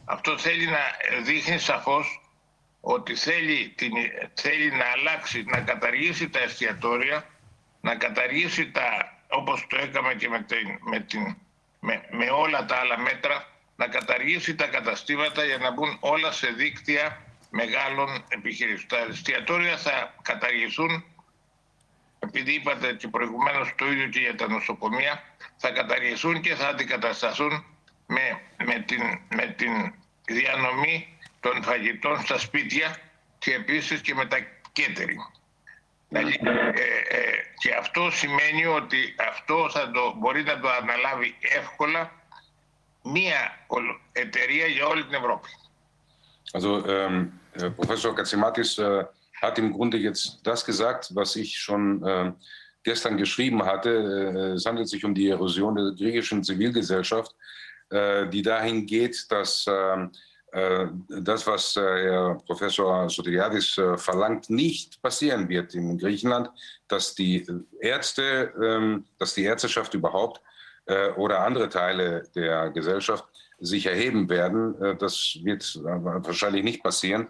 Αυτό 0.06 0.38
θέλει 0.38 0.66
να 0.66 0.80
δείχνει 1.24 1.60
σαφώς 1.60 2.22
ότι 2.82 3.16
θέλει, 3.16 3.70
την, 3.70 3.92
θέλει 4.34 4.72
να 4.72 4.86
αλλάξει, 4.86 5.44
να 5.44 5.62
καταργήσει 5.62 6.30
τα 6.30 6.40
εστιατόρια, 6.40 7.30
να 7.82 7.96
καταργήσει 7.96 8.72
τα, 8.72 9.18
όπως 9.32 9.68
το 9.70 9.78
έκαμε 9.78 10.14
και 10.14 10.30
με, 10.30 10.42
την, 10.42 10.78
με, 10.82 11.00
την, 11.00 11.36
με, 11.80 12.04
με 12.12 12.30
όλα 12.30 12.66
τα 12.66 12.76
άλλα 12.76 12.98
μέτρα, 13.00 13.48
να 13.76 13.88
καταργήσει 13.88 14.56
τα 14.56 14.68
καταστήματα 14.68 15.44
για 15.44 15.58
να 15.58 15.72
μπουν 15.72 15.98
όλα 16.00 16.32
σε 16.32 16.48
δίκτυα 16.48 17.26
μεγάλων 17.50 18.24
επιχειρήσεων. 18.28 18.88
Τα 18.88 18.98
εστιατόρια 19.10 19.78
θα 19.78 20.16
καταργηθούν, 20.22 21.04
επειδή 22.20 22.54
είπατε 22.54 22.94
και 22.94 23.08
προηγουμένως 23.08 23.74
το 23.76 23.92
ίδιο 23.92 24.08
και 24.08 24.20
για 24.20 24.36
τα 24.36 24.48
νοσοκομεία, 24.48 25.24
θα 25.58 25.70
καταργηθούν 25.72 26.42
και 26.42 26.56
θα 26.56 26.68
αντικατασταθούν 26.68 27.66
με, 28.06 28.42
με, 28.66 28.80
την, 28.80 29.02
με 29.36 29.46
την 29.58 29.94
διανομή 30.26 31.18
των 31.40 31.64
φαγητών 31.64 32.22
στα 32.22 32.38
σπίτια 32.38 32.98
και 33.40 33.54
επίσης 33.54 34.02
και 34.02 34.14
με 34.14 34.26
τα 34.26 34.38
catering. 34.76 35.41
Δηλαδή, 36.11 36.41
ε, 36.45 37.17
ε, 37.17 37.33
και 37.59 37.75
αυτό 37.75 38.11
σημαίνει 38.11 38.67
ότι 38.67 39.15
αυτό 39.29 39.71
θα 39.71 39.91
το, 39.91 40.15
μπορεί 40.17 40.43
να 40.43 40.61
το 40.61 40.69
αναλάβει 40.69 41.37
εύκολα 41.41 42.13
μία 43.03 43.67
εταιρεία 44.13 44.67
για 44.67 44.87
όλη 44.87 45.05
την 45.05 45.15
Ευρώπη. 45.15 45.49
Also 46.53 46.87
ähm, 46.87 47.33
Professor 47.77 48.15
Katzimatis 48.15 48.79
äh, 48.79 49.05
hat 49.43 49.59
im 49.59 49.73
Grunde 49.73 49.99
jetzt 49.99 50.41
das 50.45 50.65
gesagt, 50.65 51.15
was 51.15 51.37
ich 51.37 51.59
schon 51.59 52.03
äh, 52.05 52.33
gestern 52.85 53.17
geschrieben 53.17 53.65
hatte. 53.65 53.91
Äh, 53.91 54.55
es 54.55 54.65
handelt 54.65 54.89
sich 54.89 55.05
um 55.05 55.15
die 55.15 55.29
Erosion 55.29 55.75
der 55.75 55.93
griechischen 55.93 56.45
Zivilgesellschaft, 56.45 57.35
äh, 57.91 58.27
die 58.29 58.43
dahin 58.43 58.87
geht, 58.87 59.31
dass 59.31 59.67
ähm, 59.69 60.11
äh, 60.13 60.17
das, 60.52 61.48
was 61.48 61.78
äh, 61.78 61.82
Herr 61.82 62.36
Professor 62.46 63.10
Soteriadis 63.10 63.80
verlangt, 63.96 64.50
nicht 64.50 65.02
passieren 65.02 65.48
wird 65.48 65.74
in 65.76 65.98
Griechenland, 65.98 66.50
dass 66.90 67.16
die 67.16 67.48
Ärzte, 67.80 68.52
ähm, 68.62 69.06
dass 69.18 69.34
die 69.34 69.44
Ärzteschaft 69.44 69.94
überhaupt 69.94 70.42
oder 71.16 71.42
andere 71.46 71.70
Teile 71.70 72.24
der 72.36 72.72
Gesellschaft 72.72 73.24
sich 73.60 73.86
erheben 73.86 74.28
werden. 74.28 74.98
Das 74.98 75.38
wird 75.44 75.80
wahrscheinlich 75.84 76.64
nicht 76.64 76.84
passieren, 76.84 77.30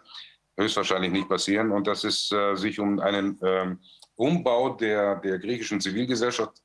höchstwahrscheinlich 0.57 1.11
nicht 1.11 1.27
passieren. 1.27 1.69
Und 1.71 1.85
dass 1.85 2.05
es 2.05 2.33
sich 2.53 2.79
um 2.79 2.99
einen 3.01 3.37
ähm, 3.43 3.79
Umbau 4.15 4.69
der, 4.69 5.17
der 5.17 5.37
griechischen 5.37 5.81
Zivilgesellschaft 5.81 6.63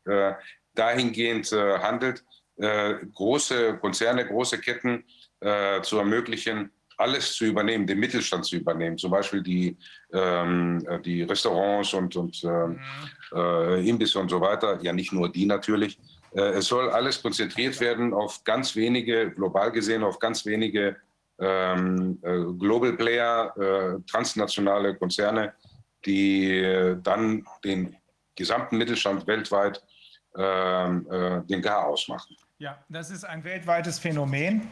dahingehend 0.75 1.51
handelt, 1.51 2.25
große 2.57 3.78
Konzerne, 3.78 4.25
große 4.25 4.59
Ketten 4.60 5.05
äh, 5.47 5.81
zu 5.83 5.99
ermöglichen, 5.99 6.70
alles 6.97 7.34
zu 7.34 7.44
übernehmen, 7.44 7.86
den 7.86 8.00
Mittelstand 8.00 8.44
zu 8.47 8.57
übernehmen, 8.57 8.99
zum 8.99 9.10
Beispiel 9.10 9.42
die, 9.42 9.76
ähm, 10.12 10.84
die 11.05 11.23
Restaurants 11.23 11.94
und, 11.94 12.16
und 12.16 12.42
ähm, 12.42 12.81
äh, 13.33 13.89
Imbisse 13.89 14.18
und 14.18 14.28
so 14.28 14.41
weiter, 14.41 14.81
ja 14.83 14.92
nicht 14.92 15.12
nur 15.12 15.31
die 15.31 15.47
natürlich. 15.47 15.99
Äh, 16.33 16.58
es 16.58 16.66
soll 16.66 16.91
alles 16.91 17.23
konzentriert 17.23 17.78
werden 17.81 18.12
auf 18.12 18.42
ganz 18.42 18.75
wenige, 18.75 19.31
global 19.31 19.70
gesehen, 19.70 20.02
auf 20.02 20.18
ganz 20.18 20.44
wenige 20.47 20.97
ähm, 21.39 22.18
äh, 22.23 22.42
Global 22.58 22.94
Player, 22.94 23.55
äh, 23.57 24.00
transnationale 24.10 24.97
Konzerne, 24.97 25.52
die 26.05 26.50
äh, 26.55 26.97
dann 27.02 27.47
den 27.62 27.94
gesamten 28.34 28.78
Mittelstand 28.78 29.26
weltweit 29.26 29.83
ähm, 30.36 31.07
den 31.49 31.62
Chaos 31.62 32.08
machen. 32.08 32.36
Ja, 32.59 32.78
das 32.89 33.10
ist 33.10 33.25
ein 33.25 33.44
weltweites 33.44 33.99
Phänomen, 33.99 34.62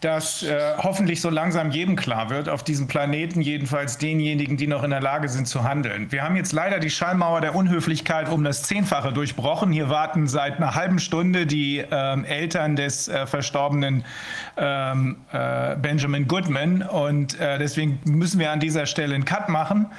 das 0.00 0.44
äh, 0.44 0.76
hoffentlich 0.78 1.20
so 1.20 1.28
langsam 1.28 1.72
jedem 1.72 1.96
klar 1.96 2.30
wird, 2.30 2.48
auf 2.48 2.62
diesem 2.62 2.86
Planeten, 2.86 3.40
jedenfalls 3.40 3.98
denjenigen, 3.98 4.56
die 4.56 4.68
noch 4.68 4.84
in 4.84 4.90
der 4.90 5.00
Lage 5.00 5.28
sind 5.28 5.48
zu 5.48 5.64
handeln. 5.64 6.12
Wir 6.12 6.22
haben 6.22 6.36
jetzt 6.36 6.52
leider 6.52 6.78
die 6.78 6.88
Schallmauer 6.88 7.40
der 7.40 7.56
Unhöflichkeit 7.56 8.28
um 8.28 8.44
das 8.44 8.62
Zehnfache 8.62 9.12
durchbrochen. 9.12 9.72
Hier 9.72 9.88
warten 9.88 10.28
seit 10.28 10.58
einer 10.58 10.76
halben 10.76 11.00
Stunde 11.00 11.46
die 11.46 11.84
ähm, 11.90 12.24
Eltern 12.24 12.76
des 12.76 13.08
äh, 13.08 13.26
verstorbenen 13.26 14.04
ähm, 14.56 15.16
äh, 15.32 15.74
Benjamin 15.74 16.28
Goodman 16.28 16.82
und 16.82 17.40
äh, 17.40 17.58
deswegen 17.58 17.98
müssen 18.04 18.38
wir 18.38 18.52
an 18.52 18.60
dieser 18.60 18.86
Stelle 18.86 19.16
einen 19.16 19.24
Cut 19.24 19.48
machen 19.48 19.90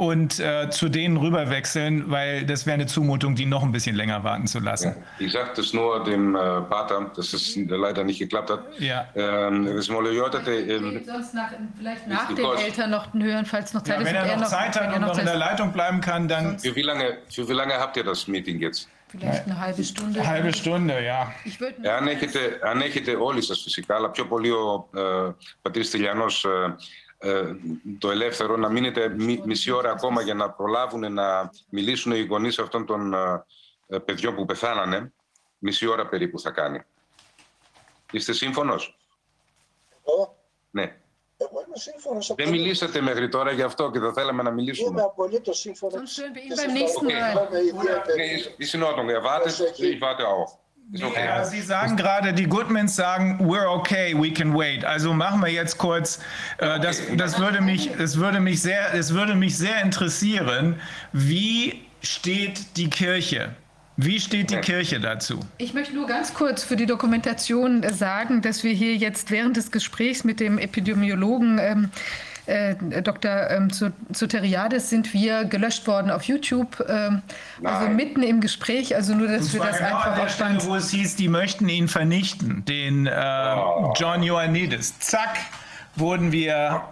und 0.00 0.40
äh, 0.40 0.70
zu 0.70 0.88
denen 0.88 1.16
rüberwechseln, 1.16 2.10
weil 2.10 2.44
das 2.44 2.66
wäre 2.66 2.74
eine 2.74 2.86
Zumutung, 2.86 3.34
die 3.34 3.46
noch 3.46 3.62
ein 3.62 3.72
bisschen 3.72 3.96
länger 3.96 4.24
warten 4.24 4.46
zu 4.46 4.60
lassen. 4.60 4.94
Ja, 5.18 5.26
ich 5.26 5.32
sage 5.32 5.50
das 5.56 5.72
nur 5.72 6.04
dem 6.04 6.34
äh, 6.34 6.38
Pater, 6.62 7.10
dass 7.14 7.32
es 7.32 7.56
leider 7.56 8.04
nicht 8.04 8.18
geklappt 8.18 8.50
hat. 8.50 8.64
Ja. 8.78 9.06
Ähm, 9.14 9.66
das 9.66 9.88
Molojotete, 9.88 10.52
ähm, 10.52 11.02
sonst 11.04 11.34
nach, 11.34 11.52
vielleicht 11.78 12.06
nach 12.06 12.32
den 12.32 12.44
Eltern 12.44 12.90
noch 12.90 13.12
hören, 13.14 13.46
falls 13.46 13.72
noch 13.74 13.82
Zeit 13.82 13.96
ja, 13.96 14.02
ist. 14.02 14.08
Wenn 14.08 14.16
er 14.16 14.36
noch 14.36 14.46
Zeit 14.46 14.80
hat 14.80 14.94
und 14.94 15.00
noch 15.02 15.18
in 15.18 15.24
der 15.24 15.36
Leitung 15.36 15.72
bleiben 15.72 16.00
kann, 16.00 16.28
dann... 16.28 16.58
Für 16.58 16.74
wie 16.74 16.82
lange, 16.82 17.18
für 17.30 17.48
wie 17.48 17.52
lange 17.52 17.74
habt 17.74 17.96
ihr 17.96 18.04
das 18.04 18.26
Meeting 18.26 18.60
jetzt? 18.60 18.88
Vielleicht 19.08 19.44
eine 19.46 19.60
halbe 19.60 19.84
Stunde. 19.84 20.20
Eine 20.20 20.28
halbe 20.28 20.52
Stunde, 20.52 21.00
ja. 21.04 21.32
Αν 21.96 22.06
έχετε, 22.06 22.38
αν 22.62 22.80
έχετε 22.80 23.16
όλοι 23.20 23.42
σας 23.42 23.62
φυσικά, 23.62 23.94
αλλά 23.96 24.10
πιο 24.10 24.26
πολύ 24.26 24.50
ο 24.50 24.88
ε, 24.96 25.34
πατήρ 25.62 25.84
Στυλιανός 25.84 26.44
ε, 26.44 26.48
ε, 26.48 27.09
το 27.97 28.11
ελεύθερο 28.11 28.57
να 28.57 28.69
μείνετε 28.69 29.09
μι, 29.09 29.41
μισή 29.45 29.71
ώρα 29.71 29.91
ακόμα 29.91 30.21
για 30.21 30.33
να 30.33 30.49
προλάβουν 30.49 31.13
να 31.13 31.49
μιλήσουν 31.69 32.11
οι 32.11 32.25
γονείς 32.25 32.59
αυτών 32.59 32.85
των 32.85 33.13
ε, 33.87 33.97
παιδιών 33.97 34.35
που 34.35 34.45
πεθάνανε, 34.45 35.13
μισή 35.57 35.87
ώρα 35.87 36.07
περίπου 36.07 36.39
θα 36.39 36.51
κάνει. 36.51 36.81
Είστε 38.11 38.33
σύμφωνος? 38.33 38.97
Εγώ? 40.07 40.35
Ναι. 40.71 40.95
Εγώ 41.37 41.63
είμαι 41.67 41.77
σύμφωνος. 41.77 42.33
Δεν 42.35 42.49
μιλήσατε 42.49 43.01
μέχρι 43.01 43.29
τώρα 43.29 43.51
γι' 43.51 43.61
αυτό 43.61 43.91
και 43.91 43.99
θα 43.99 44.13
θέλαμε 44.13 44.43
να 44.43 44.51
μιλήσουμε. 44.51 44.89
Είμαι 44.89 45.01
απολύτως 45.01 45.59
σύμφωνος. 45.59 46.19
beim 46.55 46.71
nächsten 46.73 47.05
Mal. 47.05 47.49
Nee, 48.15 48.63
ist 48.63 48.73
in 48.73 48.83
Ordnung. 48.83 49.09
Er 49.09 49.23
wartet, 49.23 49.79
ich 49.79 50.01
warte 50.01 50.27
auch. 50.27 50.49
Okay. 50.93 51.25
Ja, 51.25 51.45
Sie 51.45 51.61
sagen 51.61 51.95
gerade, 51.95 52.33
die 52.33 52.47
Goodmans 52.47 52.95
sagen, 52.95 53.39
we're 53.39 53.69
okay, 53.69 54.13
we 54.13 54.31
can 54.31 54.53
wait. 54.53 54.83
Also 54.83 55.13
machen 55.13 55.39
wir 55.41 55.49
jetzt 55.49 55.77
kurz, 55.77 56.19
äh, 56.57 56.79
das, 56.81 57.01
das, 57.15 57.39
würde 57.39 57.61
mich, 57.61 57.91
das, 57.97 58.17
würde 58.17 58.41
mich 58.41 58.61
sehr, 58.61 58.91
das 58.93 59.13
würde 59.13 59.35
mich 59.35 59.57
sehr 59.57 59.81
interessieren, 59.81 60.75
wie 61.13 61.81
steht 62.01 62.75
die 62.75 62.89
Kirche? 62.89 63.55
Wie 63.95 64.19
steht 64.19 64.49
die 64.51 64.57
Kirche 64.57 64.99
dazu? 64.99 65.39
Ich 65.59 65.73
möchte 65.73 65.93
nur 65.93 66.07
ganz 66.07 66.33
kurz 66.33 66.63
für 66.63 66.75
die 66.75 66.87
Dokumentation 66.87 67.83
sagen, 67.89 68.41
dass 68.41 68.63
wir 68.63 68.71
hier 68.71 68.95
jetzt 68.95 69.31
während 69.31 69.57
des 69.57 69.71
Gesprächs 69.71 70.23
mit 70.23 70.39
dem 70.39 70.57
Epidemiologen 70.57 71.59
ähm, 71.59 71.89
äh, 72.45 72.75
Dr. 73.01 73.49
Ähm, 73.49 73.69
sind 74.89 75.13
wir 75.13 75.45
gelöscht 75.45 75.87
worden 75.87 76.11
auf 76.11 76.23
YouTube, 76.23 76.83
ähm, 76.87 77.21
also 77.63 77.87
mitten 77.89 78.23
im 78.23 78.41
Gespräch, 78.41 78.95
also 78.95 79.13
nur, 79.13 79.27
dass 79.27 79.47
Und 79.47 79.53
wir 79.53 79.61
das 79.61 79.77
genau 79.77 79.89
einfach 79.89 80.11
an 80.11 80.19
der 80.19 80.29
Stelle, 80.29 80.63
wo 80.65 80.75
es 80.75 80.89
hieß, 80.89 81.15
die 81.15 81.27
möchten 81.27 81.69
ihn 81.69 81.87
vernichten, 81.87 82.65
den 82.65 83.05
äh, 83.05 83.55
John 83.95 84.23
Ioannidis. 84.23 84.97
Zack, 84.99 85.37
wurden 85.95 86.31
wir 86.31 86.83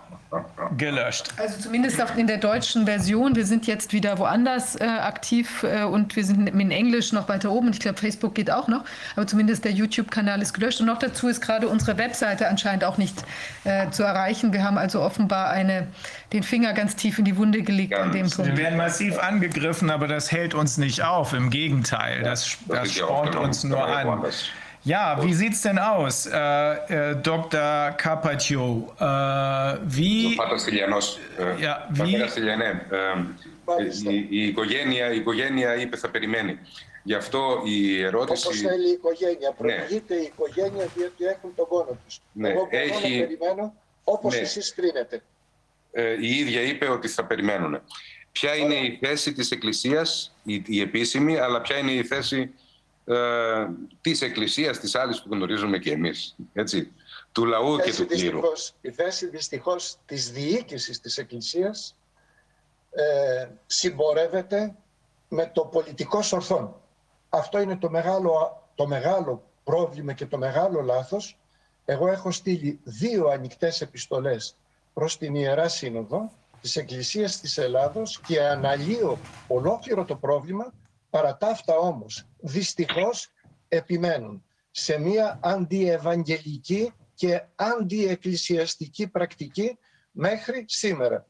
gelöscht. 0.78 1.34
Also 1.38 1.60
zumindest 1.60 2.00
auch 2.02 2.16
in 2.16 2.28
der 2.28 2.38
deutschen 2.38 2.86
Version. 2.86 3.36
Wir 3.36 3.48
sind 3.48 3.66
jetzt 3.66 3.94
wieder 3.94 4.20
woanders 4.20 4.76
äh, 4.76 4.84
aktiv 4.84 5.64
äh, 5.64 5.84
und 5.84 6.16
wir 6.16 6.24
sind 6.24 6.48
in 6.48 6.72
Englisch 6.72 7.12
noch 7.14 7.28
weiter 7.30 7.52
oben. 7.52 7.72
Ich 7.72 7.80
glaube, 7.80 7.98
Facebook 7.98 8.36
geht 8.36 8.52
auch 8.52 8.68
noch. 8.68 8.86
Aber 9.16 9.26
zumindest 9.26 9.66
der 9.66 9.72
YouTube-Kanal 9.72 10.40
ist 10.42 10.54
gelöscht. 10.54 10.82
Und 10.82 10.86
noch 10.86 11.00
dazu 11.00 11.28
ist 11.28 11.42
gerade 11.42 11.68
unsere 11.68 11.98
Webseite 11.98 12.48
anscheinend 12.48 12.84
auch 12.84 12.98
nicht 12.98 13.24
äh, 13.64 13.90
zu 13.90 14.04
erreichen. 14.04 14.54
Wir 14.54 14.64
haben 14.64 14.78
also 14.78 15.02
offenbar 15.02 15.50
eine, 15.50 15.88
den 16.32 16.44
Finger 16.44 16.74
ganz 16.74 16.96
tief 16.96 17.18
in 17.18 17.26
die 17.26 17.36
Wunde 17.36 17.64
gelegt 17.64 17.96
an 17.96 18.12
dem 18.12 18.30
Punkt. 18.30 18.52
Wir 18.52 18.58
werden 18.58 18.78
massiv 18.78 19.18
angegriffen, 19.18 19.90
aber 19.90 20.08
das 20.08 20.32
hält 20.32 20.54
uns 20.54 20.78
nicht 20.78 21.04
auf. 21.04 21.34
Im 21.34 21.50
Gegenteil, 21.50 22.22
das, 22.22 22.56
das 22.68 22.94
spornt 22.94 23.36
uns 23.36 23.64
nur 23.64 23.84
an. 23.84 24.24
Ja, 24.84 25.18
wie 25.22 25.34
sieht's 25.34 25.62
denn 25.62 25.78
aus, 25.78 26.26
äh, 26.26 26.32
äh, 26.32 27.16
Dr. 27.22 27.92
Carpaccio? 27.98 28.94
Äh, 29.00 29.78
wie. 29.84 30.36
Πατραστηλιανός. 30.36 31.18
Ε, 31.38 31.56
Ja, 31.66 31.88
wie- 31.94 32.12
Πατραστηλιανέ, 32.12 32.86
ε, 32.90 34.12
η, 34.12 34.28
η, 34.30 34.48
οικογένεια, 34.48 35.12
η 35.14 35.16
οικογένεια 35.16 35.76
είπε 35.76 35.98
θα 35.98 36.10
περιμένει. 36.10 36.58
Γι' 37.04 37.14
αυτό 37.14 37.62
η 37.66 38.02
ερώτηση... 38.04 38.48
Όπως 38.48 38.60
θέλει 38.60 38.88
η 38.90 38.92
οικογένεια. 38.92 39.52
Προηγείται 39.58 40.16
η 40.16 40.24
οικογένεια 40.24 40.86
διότι 40.96 41.24
έχουν 41.26 41.56
τον 41.56 41.68
πόνο 41.68 41.98
τους. 42.06 42.20
Ναι, 42.32 42.50
Εγώ 42.50 42.68
μπορώ 42.72 42.84
έχει- 42.84 43.20
να 43.20 43.26
περιμένω 43.26 43.74
όπως 44.04 44.34
Ναι. 44.36 44.40
εσείς 44.42 44.74
κρίνετε. 44.74 45.22
ε, 45.92 46.12
η 46.20 46.38
ίδια 46.38 46.62
είπε 46.62 46.88
ότι 46.90 47.08
θα 47.08 47.26
περιμένουν. 47.26 47.82
Ποια 48.32 48.56
είναι 48.56 48.74
η 48.74 48.98
θέση 49.02 49.34
της 49.34 49.52
Εκκλησίας, 49.52 50.36
η, 50.44 50.62
η 50.66 50.82
επίσημη, 50.82 51.38
αλλά 51.38 51.62
ποια 51.62 51.78
είναι 51.78 51.92
η 51.92 52.04
θέση 52.04 52.54
ε, 53.10 53.68
της 54.02 54.22
Εκκλησίας, 54.22 54.80
της 54.80 54.96
άλλης 54.96 55.22
που 55.22 55.30
γνωρίζουμε 55.32 55.78
και 55.78 55.92
εμείς, 55.92 56.36
έτσι, 56.54 56.92
του 57.32 57.46
λαού 57.46 57.74
Η 57.74 57.78
και 57.78 57.84
θέση, 57.84 58.06
του 58.06 58.08
κλήρου. 58.08 58.40
δυστυχώς, 58.40 58.74
η 58.82 58.92
θέση 58.92 59.28
δυστυχώς 59.28 59.98
της 60.06 60.32
διοίκησης 60.32 61.00
της 61.00 61.18
Εκκλησίας 61.18 61.96
ε, 62.92 63.48
συμπορεύεται 63.66 64.76
με 65.28 65.52
το 65.54 65.62
πολιτικό 65.62 66.22
σορθόν. 66.22 66.76
Αυτό 67.30 67.60
είναι 67.62 67.78
το 67.78 67.90
μεγάλο, 67.90 68.64
το 68.76 68.88
μεγάλο 68.88 69.44
πρόβλημα 69.64 70.14
και 70.14 70.26
το 70.26 70.38
μεγάλο 70.38 70.82
λάθος. 70.82 71.38
Εγώ 71.86 72.08
έχω 72.08 72.32
στείλει 72.32 72.80
δύο 72.84 73.28
ανοιχτές 73.28 73.82
επιστολές 73.82 74.56
προς 74.94 75.18
την 75.18 75.36
Ιερά 75.36 75.68
Σύνοδο 75.68 76.32
της 76.62 76.76
Εκκλησίας 76.76 77.40
της 77.40 77.58
Ελλάδος 77.58 78.20
και 78.28 78.44
αναλύω 78.44 79.18
ολόκληρο 79.48 80.06
το 80.06 80.16
πρόβλημα, 80.16 80.74
παρά 81.10 81.38
τα 81.38 81.48
αυτά 81.48 81.78
όμως 81.78 82.29
δυστυχώς 82.40 83.32
επιμένουν 83.68 84.44
σε 84.72 84.98
μια 84.98 85.40
αντιευαγγελική 85.44 86.94
και 87.14 87.44
αντιεκκλησιαστική 87.56 89.08
πρακτική 89.08 89.78
μέχρι 90.12 90.66
σήμερα. 90.68 91.26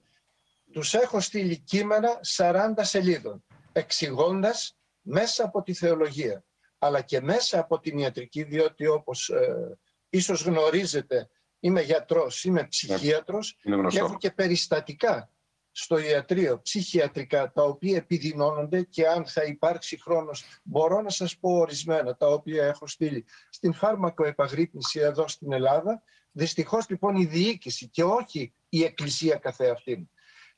Τους 0.72 0.94
έχω 0.94 1.20
στείλει 1.20 1.58
κείμενα 1.58 2.20
40 2.38 2.72
σελίδων, 2.80 3.44
εξηγώντας 3.72 4.78
μέσα 5.02 5.44
από 5.44 5.64
τη 5.64 5.74
θεολογία, 5.74 6.44
αλλά 6.78 7.02
και 7.02 7.22
μέσα 7.22 7.60
από 7.60 7.80
την 7.80 7.98
ιατρική, 7.98 8.44
διότι 8.44 8.88
όπως 8.88 9.30
ε, 9.30 9.78
ίσως 10.10 10.42
γνωρίζετε, 10.44 11.30
είμαι 11.60 11.82
γιατρός, 11.82 12.44
είμαι 12.44 12.64
ψυχίατρος 12.64 13.58
Είναι 13.64 13.76
και 13.76 13.82
γνωστό. 13.82 14.06
έχω 14.06 14.18
και 14.18 14.32
περιστατικά 14.32 15.32
στο 15.72 15.98
ιατρείο 15.98 16.62
ψυχιατρικά 16.62 17.52
τα 17.52 17.64
οποία 17.64 17.98
επιδεινώνονται 17.98 18.82
και 18.84 19.08
αν 19.08 19.26
θα 19.26 19.44
υπάρξει 19.44 20.02
χρόνος 20.02 20.44
μπορώ 20.64 21.02
να 21.02 21.10
σας 21.10 21.38
πω 21.38 21.50
ορισμένα 21.50 22.16
τα 22.16 22.28
οποία 22.28 22.66
έχω 22.66 22.88
στείλει 22.88 23.26
στην 23.50 23.74
φάρμακο 23.74 24.26
επαγρύπνηση 24.26 25.00
εδώ 25.00 25.28
στην 25.28 25.52
Ελλάδα. 25.52 26.04
Δυστυχώς 26.32 26.90
λοιπόν 26.90 27.16
η 27.16 27.26
διοίκηση 27.26 27.88
και 27.88 28.04
όχι 28.04 28.54
η 28.70 28.84
εκκλησία 28.84 29.36
καθεαυτήν. 29.36 30.10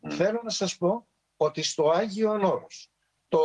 Θέλω 0.09 0.41
να 0.43 0.49
σας 0.49 0.77
πω 0.77 1.07
ότι 1.37 1.61
στο 1.63 1.89
Άγιο 1.89 2.31
Όρος 2.31 2.91
το 3.27 3.39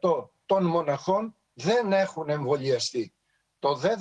85% 0.00 0.28
των 0.46 0.64
μοναχών 0.64 1.36
δεν 1.52 1.92
έχουν 1.92 2.28
εμβολιαστεί. 2.28 3.14
Το 3.58 3.74
δε 3.74 3.96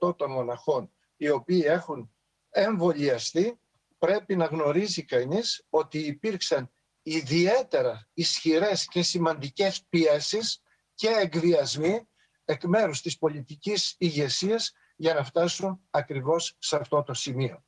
15% 0.00 0.16
των 0.16 0.30
μοναχών 0.30 0.92
οι 1.16 1.30
οποίοι 1.30 1.62
έχουν 1.66 2.12
εμβολιαστεί 2.50 3.58
πρέπει 4.06 4.36
να 4.36 4.44
γνωρίζει 4.44 5.04
κανείς 5.04 5.64
ότι 5.70 5.98
υπήρξαν 5.98 6.70
ιδιαίτερα 7.02 8.08
ισχυρές 8.14 8.86
και 8.88 9.02
σημαντικές 9.02 9.84
πιέσεις 9.88 10.62
και 10.94 11.08
εκβιασμοί 11.08 12.08
εκ 12.44 12.64
μέρους 12.64 13.02
της 13.02 13.18
πολιτικής 13.18 13.94
ηγεσίας 13.98 14.72
για 14.96 15.14
να 15.14 15.24
φτάσουν 15.24 15.80
ακριβώς 15.90 16.56
σε 16.58 16.76
αυτό 16.76 17.02
το 17.02 17.14
σημείο. 17.14 17.64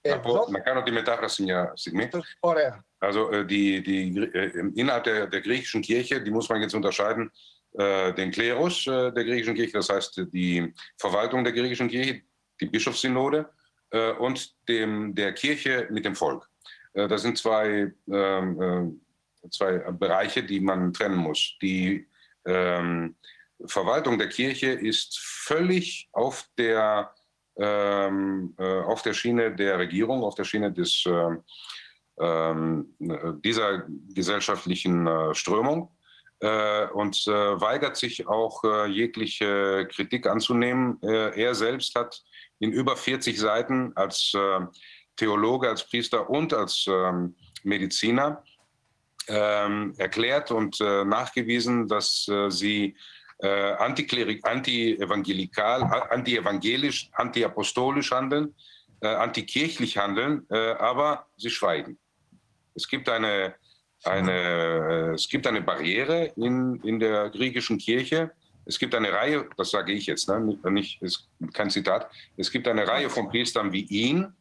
Να, 0.00 0.20
πω, 0.20 0.46
να 0.50 0.60
κάνω 0.60 0.82
τη 0.82 0.90
μετάφραση 0.90 1.42
μια 1.42 1.72
στιγμή. 1.74 2.08
Ωραία. 2.40 2.84
Also 2.98 3.30
äh, 3.30 3.44
die, 3.44 3.82
die, 3.82 4.02
äh, 4.32 4.72
innerhalb 4.80 5.04
der, 5.04 5.26
der 5.26 5.40
griechischen 5.46 5.82
Kirche, 5.88 6.22
die 6.24 6.30
muss 6.36 6.48
man 6.48 6.60
jetzt 6.60 6.74
unterscheiden, 6.74 7.30
äh, 7.72 8.12
den 8.18 8.30
Klerus 8.30 8.86
äh, 8.86 9.12
der 9.16 9.24
griechischen 9.28 9.54
Kirche, 9.58 9.74
das 9.80 9.88
heißt 9.88 10.12
die 10.38 10.72
Verwaltung 11.04 11.40
der 11.44 11.52
griechischen 11.52 11.88
Kirche, 11.88 12.14
die 12.60 12.68
Bischofssynode 12.74 13.40
äh, 13.90 14.12
und 14.12 14.54
dem, 14.68 15.14
der 15.14 15.32
Kirche 15.32 15.88
mit 15.90 16.04
dem 16.04 16.16
Volk. 16.16 16.48
Äh, 16.94 17.08
das 17.08 17.22
sind 17.22 17.38
zwei, 17.38 17.92
ähm, 18.10 19.00
äh, 19.42 19.48
zwei 19.50 19.78
Bereiche, 19.92 20.42
die 20.42 20.60
man 20.60 20.92
trennen 20.92 21.16
muss. 21.16 21.56
Die 21.62 22.08
ähm, 22.46 23.16
Verwaltung 23.64 24.18
der 24.18 24.28
Kirche 24.28 24.70
ist 24.70 25.18
völlig 25.18 26.08
auf 26.12 26.46
der, 26.58 27.12
ähm, 27.56 28.54
äh, 28.58 28.80
auf 28.80 29.02
der 29.02 29.14
Schiene 29.14 29.54
der 29.54 29.78
Regierung, 29.78 30.22
auf 30.22 30.34
der 30.34 30.44
Schiene 30.44 30.72
des, 30.72 31.04
ähm, 31.06 31.42
ähm, 32.18 32.94
dieser 33.44 33.86
gesellschaftlichen 34.14 35.06
äh, 35.06 35.34
Strömung 35.34 35.90
äh, 36.40 36.86
und 36.88 37.26
äh, 37.26 37.60
weigert 37.60 37.96
sich 37.96 38.26
auch 38.26 38.62
äh, 38.64 38.86
jegliche 38.86 39.86
Kritik 39.90 40.26
anzunehmen. 40.26 40.98
Äh, 41.02 41.40
er 41.40 41.54
selbst 41.54 41.94
hat 41.94 42.22
in 42.58 42.72
über 42.72 42.96
40 42.96 43.38
Seiten 43.38 43.92
als 43.96 44.32
äh, 44.34 44.60
Theologe, 45.16 45.68
als 45.68 45.88
Priester 45.88 46.28
und 46.28 46.52
als 46.54 46.86
ähm, 46.88 47.36
Mediziner 47.62 48.42
ähm, 49.28 49.94
erklärt 49.98 50.50
und 50.50 50.80
äh, 50.80 51.04
nachgewiesen, 51.04 51.86
dass 51.88 52.26
äh, 52.28 52.50
sie 52.50 52.96
äh, 53.38 53.72
anti-evangelikal, 53.72 55.82
anti-evangelisch, 55.82 57.10
anti-apostolisch 57.12 58.12
handeln, 58.12 58.54
äh, 59.00 59.08
antikirchlich 59.08 59.98
handeln, 59.98 60.46
äh, 60.50 60.72
aber 60.72 61.26
sie 61.36 61.50
schweigen. 61.50 61.98
Es 62.74 62.88
gibt 62.88 63.08
eine, 63.08 63.54
eine, 64.04 64.32
äh, 64.32 65.14
es 65.14 65.28
gibt 65.28 65.46
eine 65.46 65.60
Barriere 65.60 66.32
in, 66.36 66.80
in 66.82 66.98
der 66.98 67.30
griechischen 67.30 67.78
Kirche. 67.78 68.32
Es 68.66 68.78
gibt 68.78 68.94
eine 68.94 69.12
Reihe, 69.12 69.48
das 69.56 69.70
sage 69.70 69.92
ich 69.92 70.06
jetzt, 70.06 70.28
ne, 70.28 70.58
nicht- 70.70 71.00
ist 71.00 71.28
kein 71.54 71.70
Zitat, 71.70 72.10
es 72.36 72.50
gibt 72.50 72.66
eine 72.68 72.86
Reihe 72.86 73.08
von 73.08 73.28
Priestern 73.28 73.72
wie 73.72 73.84
ihn, 73.84 74.34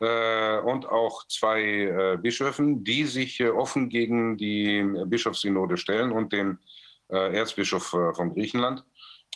äh, 0.00 0.58
und 0.60 0.86
auch 0.86 1.26
zwei 1.26 1.60
äh, 1.62 2.16
Bischöfen, 2.18 2.84
die 2.84 3.04
sich 3.04 3.40
äh, 3.40 3.48
offen 3.48 3.88
gegen 3.88 4.36
die 4.36 4.82
Bischofssynode 5.06 5.76
stellen 5.76 6.12
und 6.12 6.32
den 6.32 6.58
äh, 7.10 7.34
Erzbischof 7.36 7.94
äh, 7.94 8.14
von 8.14 8.32
Griechenland 8.34 8.84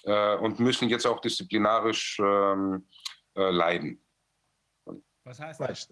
äh, 0.05 0.37
und 0.37 0.61
müssen 0.61 0.89
jetzt 0.89 1.07
auch 1.07 1.21
disziplinarisch 1.21 2.21
ähm, 2.21 2.87
äh, 3.35 3.51
leiden. 3.51 4.01
Was 5.25 5.41
heißt 5.41 5.61
das? 5.61 5.91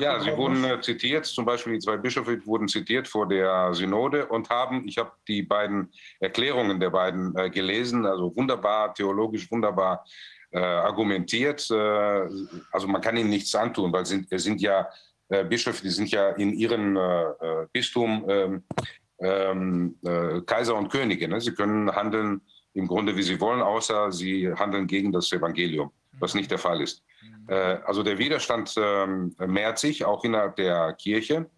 Ja, 0.00 0.20
sie 0.20 0.36
wurden 0.36 0.64
äh, 0.64 0.80
zitiert, 0.80 1.26
zum 1.26 1.44
Beispiel 1.44 1.74
die 1.74 1.78
zwei 1.78 1.96
Bischöfe 1.96 2.44
wurden 2.46 2.68
zitiert 2.68 3.08
vor 3.08 3.28
der 3.28 3.72
Synode 3.74 4.26
und 4.26 4.50
haben, 4.50 4.86
ich 4.86 4.98
habe 4.98 5.12
die 5.28 5.42
beiden 5.42 5.92
Erklärungen 6.20 6.80
der 6.80 6.90
beiden 6.90 7.36
äh, 7.36 7.50
gelesen, 7.50 8.06
also 8.06 8.34
wunderbar, 8.34 8.94
theologisch 8.94 9.50
wunderbar 9.50 10.04
äh, 10.50 10.58
argumentiert. 10.58 11.70
Äh, 11.70 11.74
also 11.74 12.86
man 12.86 13.00
kann 13.00 13.16
ihnen 13.16 13.30
nichts 13.30 13.54
antun, 13.54 13.92
weil 13.92 14.06
sind, 14.06 14.26
es 14.30 14.44
sind 14.44 14.60
ja 14.60 14.88
äh, 15.28 15.44
Bischöfe, 15.44 15.82
die 15.82 15.90
sind 15.90 16.10
ja 16.10 16.30
in 16.30 16.52
ihrem 16.52 16.96
äh, 16.96 17.66
Bistum 17.72 18.24
ähm, 18.28 18.64
ähm, 19.18 19.96
äh, 20.04 20.40
Kaiser 20.42 20.76
und 20.76 20.90
Könige. 20.90 21.28
Ne? 21.28 21.40
Sie 21.40 21.54
können 21.54 21.90
handeln 21.90 22.42
im 22.74 22.86
Grunde, 22.86 23.16
wie 23.16 23.22
sie 23.22 23.40
wollen, 23.40 23.62
außer 23.62 24.12
sie 24.12 24.52
handeln 24.52 24.86
gegen 24.86 25.12
das 25.12 25.32
Evangelium, 25.32 25.90
was 26.18 26.34
nicht 26.34 26.50
der 26.50 26.58
Fall 26.58 26.80
ist. 26.80 27.02
Äh, 27.48 27.54
also 27.84 28.02
der 28.02 28.18
Widerstand 28.18 28.74
ähm, 28.76 29.34
mehrt 29.38 29.78
sich, 29.78 30.04
auch 30.04 30.24
innerhalb 30.24 30.56
der 30.56 30.94
Kirche. 30.94 31.50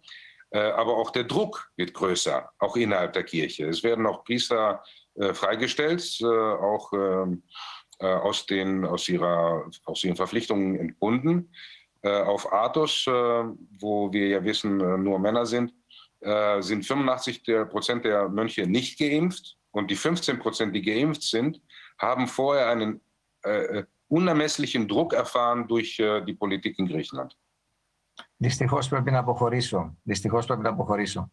Äh, 0.51 0.59
aber 0.59 0.97
auch 0.97 1.11
der 1.11 1.23
Druck 1.23 1.69
wird 1.75 1.93
größer, 1.93 2.49
auch 2.59 2.75
innerhalb 2.75 3.13
der 3.13 3.23
Kirche. 3.23 3.67
Es 3.67 3.83
werden 3.83 4.05
auch 4.05 4.23
Priester 4.23 4.83
äh, 5.15 5.33
freigestellt, 5.33 6.19
auch 6.23 6.91
ähm, 6.93 7.43
äh, 7.99 8.05
aus, 8.05 8.45
den, 8.45 8.85
aus, 8.85 9.07
ihrer, 9.09 9.69
aus 9.85 10.03
ihren 10.03 10.15
Verpflichtungen 10.15 10.77
entbunden. 10.77 11.51
Auf 12.03 12.53
Athos, 12.53 13.07
wo 13.07 14.13
wir 14.13 14.27
ja 14.27 14.43
wissen, 14.43 14.77
nur 14.77 15.17
Männer 15.17 15.47
sind, 15.47 15.73
sind 16.59 16.85
85 16.85 17.41
der 17.41 17.65
Prozent 17.65 18.05
der 18.05 18.29
Mönche 18.29 18.67
nicht 18.67 18.99
geimpft 18.99 19.57
und 19.71 19.89
die 19.89 19.95
15 19.95 20.37
Prozent, 20.37 20.75
die 20.75 20.83
geimpft 20.83 21.23
sind, 21.23 21.59
haben 21.97 22.27
vorher 22.27 22.69
einen 22.69 23.01
äh, 23.41 23.83
unermesslichen 24.19 24.83
Druck 24.91 25.09
erfahren 25.23 25.67
durch 25.71 25.91
die 26.27 26.35
Politik 26.41 26.73
in 26.79 26.87
Griechenland. 26.87 27.31
Δυστυχώς 28.37 28.87
πρέπει 28.87 29.11
να 29.11 29.19
αποχωρήσω. 29.19 29.97
Δυστυχώς 30.03 30.45
πρέπει 30.45 30.61
να 30.61 30.69
αποχωρήσω. 30.69 31.31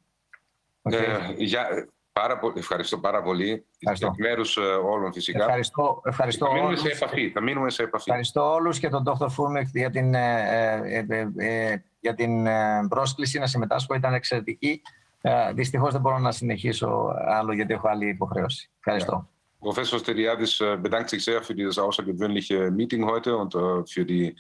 Okay. 0.83 0.93
Ε, 0.93 1.33
για, 1.37 1.89
πάρα 2.13 2.39
πολύ, 2.39 2.55
ευχαριστώ 2.59 2.99
πάρα 2.99 3.23
πολύ. 3.23 3.67
Εκ 3.79 4.19
μέρους 4.19 4.57
όλων 4.91 5.13
φυσικά. 5.13 5.45
Ευχαριστώ, 5.45 6.01
ευχαριστώ 6.05 6.47
θα, 6.47 6.53
μείνουμε 6.53 6.69
όλους. 6.69 6.81
σε 6.81 6.89
επαφή, 6.89 7.31
θα 7.31 7.41
μείνουμε 7.41 7.71
σε 7.71 7.83
επαφή. 7.83 8.05
Ευχαριστώ 8.07 8.53
όλους 8.53 8.79
και 8.79 8.89
τον 8.89 9.05
Dr. 9.07 9.27
Φούρμεκ 9.29 9.67
για 9.73 9.91
την, 9.91 10.15
ε, 10.15 11.05
ε, 11.09 11.29
ε, 11.37 11.77
για 12.01 12.15
την 12.15 12.47
πρόσκληση 12.89 13.39
να 13.39 13.47
συμμετάσχω. 13.47 13.95
Ήταν 13.95 14.15
εξαιρετική. 14.15 14.83
Ε, 15.21 15.53
δυστυχώς 15.53 15.93
δεν 15.93 16.01
μπορώ 16.01 16.19
να 16.19 16.33
συνεχίσω 16.33 17.15
άλλο 17.29 17.53
γιατί 17.53 17.73
έχω 17.73 17.89
άλλη 17.89 18.09
υποχρέωση. 18.09 18.71
Ευχαριστώ. 18.79 19.29
Professor 19.63 19.99
Steliadis 19.99 20.59
bedankt 20.87 21.09
sich 21.11 21.23
sehr 21.25 21.41
für 21.43 21.55
dieses 21.55 21.79
außergewöhnliche 21.79 22.71
Meeting 22.71 23.05
heute 23.13 23.37
und 23.37 23.55
äh, 23.55 23.59
für 23.87 24.05
die 24.05 24.35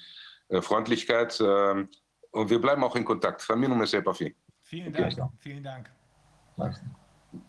äh, 0.49 0.60
Freundlichkeit. 0.60 1.31
Äh, 1.41 1.86
und 2.39 2.51
wir 2.51 2.60
bleiben 2.60 2.83
auch 2.84 2.97
in 2.97 3.05
Kontakt. 3.05 3.41
Θα 3.41 3.57
μείνουμε 3.57 3.86
σε 3.86 3.97
επαφή. 3.97 4.34
Vielen 4.70 4.92
Dank. 4.92 5.10
Vielen 5.44 5.62
Dank. 5.62 5.84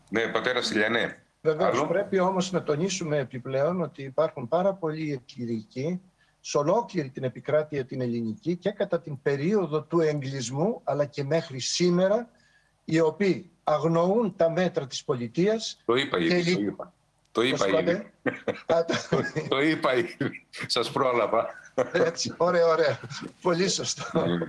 Ναι, 0.10 0.28
πατέρα 0.28 0.62
Στυλιανέ. 0.62 1.24
Βεβαίω, 1.42 1.88
πρέπει 1.88 2.20
όμως 2.20 2.52
να 2.52 2.64
τονίσουμε 2.64 3.18
επιπλέον 3.18 3.82
ότι 3.82 4.04
υπάρχουν 4.04 4.48
πάρα 4.48 4.74
πολλοί 4.74 5.22
κληρικοί 5.36 6.02
σε 6.40 6.58
ολόκληρη 6.58 7.10
την 7.10 7.24
επικράτεια 7.24 7.86
την 7.86 8.02
ελληνική 8.02 8.58
και 8.58 8.72
κατά 8.72 9.00
την 9.02 9.22
περίοδο 9.22 9.82
του 9.84 10.00
εγκλισμού 10.00 10.82
αλλά 10.84 11.06
και 11.06 11.24
μέχρι 11.24 11.60
σήμερα 11.60 12.30
οι 12.86 13.00
οποίοι 13.00 13.52
αγνοούν 13.64 14.36
τα 14.36 14.50
μέτρα 14.52 14.88
της 14.88 15.04
πολιτείας 15.04 15.82
Το 15.86 15.96
είπα 15.96 16.18
και 16.18 16.26
ήδη, 16.26 16.42
λυ- 16.50 16.56
το 16.56 16.62
είπα. 16.62 16.94
Το 17.34 17.42
είπα 17.42 17.66
Πώς 17.66 17.80
ήδη. 17.82 18.12
είπατε; 18.62 18.96
Το 19.50 19.62
είπα 19.62 19.96
ήδη. 19.96 20.46
Σας 20.68 20.92
πρόλαβα. 20.92 21.48
Έτσι, 21.92 22.34
ωραία, 22.38 22.68
ωραία. 22.68 23.00
Πολύ 23.42 23.70
σωστό. 23.70 24.04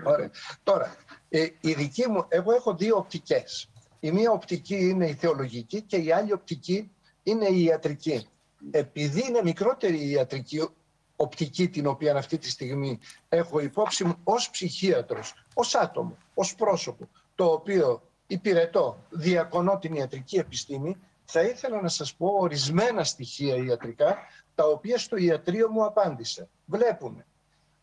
Ωραία. 0.04 0.30
Τώρα, 0.62 0.94
ε, 1.28 1.46
η 1.60 1.72
δική 1.72 2.08
μου, 2.08 2.24
εγώ 2.28 2.52
έχω 2.52 2.74
δύο 2.74 2.96
οπτικές. 2.96 3.68
Η 4.00 4.10
μία 4.10 4.30
οπτική 4.30 4.76
είναι 4.76 5.06
η 5.08 5.14
θεολογική 5.14 5.80
και 5.80 5.96
η 5.96 6.12
άλλη 6.12 6.32
οπτική 6.32 6.90
είναι 7.22 7.46
η 7.46 7.62
ιατρική. 7.64 8.26
Επειδή 8.70 9.24
είναι 9.28 9.40
μικρότερη 9.42 9.98
η 9.98 10.10
ιατρική 10.10 10.68
οπτική 11.16 11.68
την 11.68 11.86
οποία 11.86 12.16
αυτή 12.16 12.38
τη 12.38 12.50
στιγμή 12.50 12.98
έχω 13.28 13.60
υπόψη 13.60 14.04
μου 14.04 14.16
ως 14.24 14.50
ψυχίατρος, 14.50 15.44
ως 15.54 15.74
άτομο, 15.74 16.16
ως 16.34 16.54
πρόσωπο, 16.54 17.08
το 17.34 17.44
οποίο 17.44 18.02
υπηρετώ, 18.26 19.04
διακονώ 19.10 19.78
την 19.78 19.94
ιατρική 19.94 20.36
επιστήμη, 20.36 20.96
θα 21.24 21.42
ήθελα 21.42 21.80
να 21.80 21.88
σας 21.88 22.14
πω 22.14 22.26
ορισμένα 22.38 23.04
στοιχεία 23.04 23.56
ιατρικά, 23.56 24.16
τα 24.54 24.64
οποία 24.66 24.98
στο 24.98 25.16
ιατρείο 25.16 25.70
μου 25.70 25.84
απάντησε. 25.84 26.48
Βλέπουμε 26.66 27.26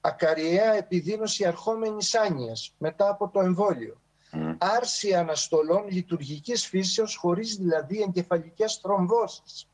ακαριαία 0.01 0.73
επιδείνωση 0.73 1.45
αρχόμενης 1.45 2.15
άνοιας 2.15 2.73
μετά 2.77 3.09
από 3.09 3.29
το 3.29 3.39
εμβόλιο. 3.39 4.01
Άρση 4.57 5.13
αναστολών 5.13 5.87
λειτουργικής 5.89 6.65
φύσεως 6.67 7.15
χωρίς 7.15 7.55
δηλαδή 7.55 8.01
εγκεφαλικές 8.01 8.79
θρομβώσεις. 8.81 9.65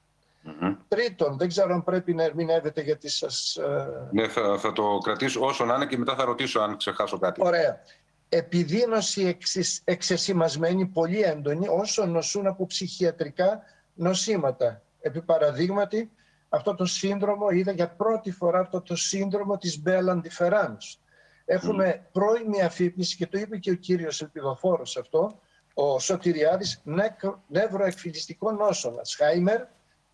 Τρίτον, 0.88 1.38
δεν 1.38 1.48
ξέρω 1.48 1.74
αν 1.74 1.84
πρέπει 1.84 2.14
να 2.14 2.24
ερμηνεύετε 2.24 2.82
γιατί 2.82 3.10
σας... 3.10 3.56
ε, 3.56 4.10
Ναι, 4.12 4.28
θα, 4.28 4.58
θα 4.58 4.74
το 4.74 4.98
κρατήσω 5.04 5.46
όσο 5.46 5.66
να 5.66 5.76
είναι 5.76 5.86
και 5.86 5.98
μετά 5.98 6.16
θα 6.16 6.26
ρωτήσω 6.26 6.60
αν 6.60 6.78
ξεχάσω 6.78 7.20
κάτι. 7.20 7.42
Ωραία. 7.44 7.82
Επιδείνωση 8.30 9.26
εξισ- 9.26 9.82
εξεσημασμένη, 9.84 10.86
πολύ 10.86 11.22
έντονη, 11.22 11.68
όσο 11.68 12.06
νοσούν 12.06 12.48
από 12.48 12.66
ψυχιατρικά 12.66 13.62
νοσήματα. 13.94 14.82
Επί 15.00 15.22
παραδείγματι, 15.22 16.12
αυτό 16.50 16.76
το 16.76 16.86
σύνδρομο, 16.86 17.50
είδα 17.50 17.72
για 17.72 17.90
πρώτη 17.90 18.32
φορά 18.32 18.60
αυτό 18.60 18.82
το 18.82 18.96
σύνδρομο 18.96 19.58
της 19.58 19.82
Μπέλαν 19.82 20.24
Difference. 20.26 20.98
Έχουμε 21.46 22.08
πρώιμη 22.12 22.62
αφύπνιση 22.62 23.16
και 23.16 23.28
το 23.28 23.38
είπε 23.40 23.58
και 23.58 23.72
ο 23.72 23.76
κύριος 23.76 24.22
Ελπιδοφόρος 24.22 24.98
αυτό, 24.98 25.40
ο 25.74 26.00
Σωτηριάδης, 26.00 26.82
νεκ- 26.84 27.24
νευροεκφυλιστικών 27.48 28.56
νόσων, 28.56 29.00
Ασχάιμερ, 29.00 29.62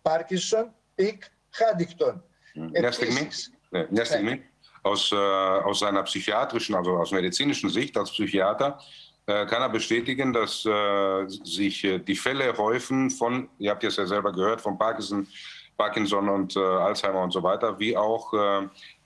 Πάρκινσον, 0.02 0.72
Πικ, 0.94 1.22
Χάντικτον. 1.50 2.24
Μια 2.54 2.90
στιγμή, 2.92 3.28
ναι, 3.68 3.86
μια 3.90 4.04
στιγμή 4.04 4.44
aus, 4.84 5.10
äh, 5.12 5.16
aus 5.16 5.80
seiner 5.80 6.02
psychiatrischen, 6.04 6.74
also 6.74 6.92
aus 6.96 7.10
medizinischen 7.10 7.70
Sicht 7.70 7.96
als 7.96 8.12
Psychiater, 8.12 8.78
äh, 9.26 9.46
kann 9.46 9.62
er 9.62 9.70
bestätigen, 9.70 10.32
dass 10.32 10.64
äh, 10.66 11.26
sich 11.26 11.82
äh, 11.84 11.98
die 11.98 12.14
Fälle 12.14 12.56
häufen 12.56 13.10
von, 13.10 13.48
ihr 13.58 13.70
habt 13.70 13.82
es 13.82 13.96
ja 13.96 14.06
selber 14.06 14.32
gehört, 14.32 14.60
von 14.60 14.78
Parkinson, 14.78 15.26
Parkinson 15.78 16.28
und 16.28 16.54
äh, 16.54 16.60
Alzheimer 16.60 17.22
und 17.22 17.32
so 17.32 17.42
weiter, 17.42 17.78
wie 17.78 17.96
auch 17.96 18.32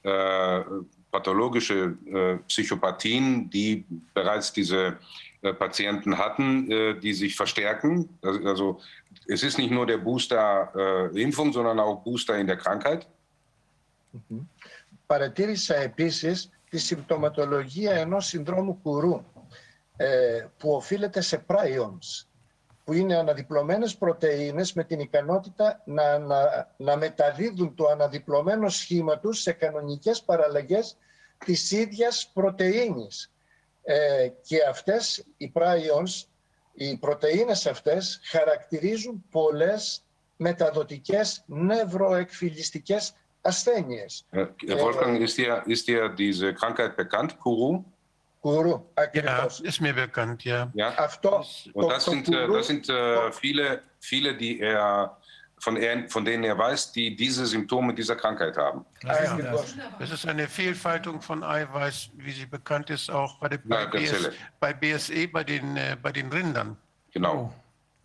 äh, 0.02 0.62
pathologische 1.10 1.96
Psychopathien, 2.46 3.48
die 3.50 3.84
bereits 4.14 4.52
diese 4.52 4.98
Patienten 5.58 6.16
hatten, 6.16 7.00
die 7.00 7.12
sich 7.14 7.34
verstärken. 7.34 8.08
Also, 8.22 8.80
es 9.26 9.42
ist 9.42 9.58
nicht 9.58 9.70
nur 9.70 9.86
der 9.86 9.98
Booster-Impfung, 9.98 11.52
sondern 11.52 11.80
auch 11.80 12.02
Booster 12.02 12.38
in 12.38 12.46
der 12.46 12.56
Krankheit. 12.56 13.06
Παρατήρησα 15.08 15.76
επίσης 15.76 16.50
τη 16.70 16.78
συμπτωματολογία 16.78 17.92
ενός 17.92 18.26
συνδρόμου 18.26 18.78
κουρού 18.82 19.24
ε, 19.96 20.46
που 20.56 20.70
οφείλεται 20.70 21.20
σε 21.20 21.44
prions 21.46 22.26
που 22.84 22.92
είναι 22.92 23.16
αναδιπλωμένες 23.16 23.96
πρωτεΐνες 23.96 24.72
με 24.72 24.84
την 24.84 25.00
ικανότητα 25.00 25.82
να, 25.84 26.18
να, 26.18 26.72
να 26.76 26.96
μεταδίδουν 26.96 27.74
το 27.74 27.86
αναδιπλωμένο 27.86 28.68
σχήμα 28.68 29.18
τους 29.18 29.40
σε 29.40 29.52
κανονικές 29.52 30.22
παραλλαγές 30.22 30.96
της 31.44 31.70
ίδιας 31.70 32.30
πρωτεΐνης. 32.34 33.32
Ε, 33.82 34.28
και 34.42 34.58
αυτές 34.68 35.24
οι 35.36 35.52
prions, 35.54 36.24
οι 36.72 36.96
πρωτεΐνες 36.96 37.66
αυτές 37.66 38.20
χαρακτηρίζουν 38.22 39.24
πολλές 39.30 40.02
μεταδοτικές 40.36 41.42
νευροεκφυλιστικές 41.46 43.14
ασθένειες. 43.47 44.25
Äh, 44.31 44.47
Wolfgang, 44.79 45.19
ist 45.19 45.37
dir, 45.37 45.63
ist 45.65 45.87
dir 45.87 46.09
diese 46.09 46.53
Krankheit 46.53 46.95
bekannt, 46.95 47.39
Kuru? 47.39 47.83
Kuru, 48.41 48.81
Ja, 49.13 49.45
ist 49.45 49.79
mir 49.81 49.93
bekannt, 49.93 50.43
ja. 50.43 50.69
Ja. 50.73 50.89
Αυτό 50.97 51.43
Und 51.73 51.89
das 51.89 52.05
sind, 52.05 52.27
äh, 52.29 52.47
das 52.47 52.67
sind 52.67 52.89
äh, 52.89 53.31
viele, 53.31 53.81
viele, 53.99 54.35
die 54.35 54.59
er, 54.59 55.17
von, 55.59 55.77
er, 55.77 56.09
von 56.09 56.25
denen 56.25 56.43
er 56.43 56.57
weiß, 56.57 56.91
die 56.91 57.15
diese 57.15 57.45
Symptome 57.45 57.93
dieser 57.93 58.17
Krankheit 58.17 58.57
haben. 58.57 58.85
Ja, 59.03 59.37
das 59.99 60.11
ist 60.11 60.25
eine 60.27 60.47
Fehlfaltung 60.47 61.21
von 61.21 61.41
Eiweiß, 61.41 62.09
wie 62.15 62.31
sie 62.31 62.45
bekannt 62.45 62.89
ist, 62.89 63.09
auch 63.09 63.39
bei, 63.39 63.47
der, 63.49 63.59
bei, 63.59 63.79
Ja, 63.79 63.85
der 63.85 63.99
BS, 63.99 64.09
Zelle. 64.11 64.33
bei 64.59 64.73
BSE, 64.73 65.27
bei 65.29 65.43
den, 65.45 65.77
äh, 65.77 65.95
bei 66.01 66.11
den 66.11 66.29
Rindern. 66.31 66.75
Genau. 67.13 67.53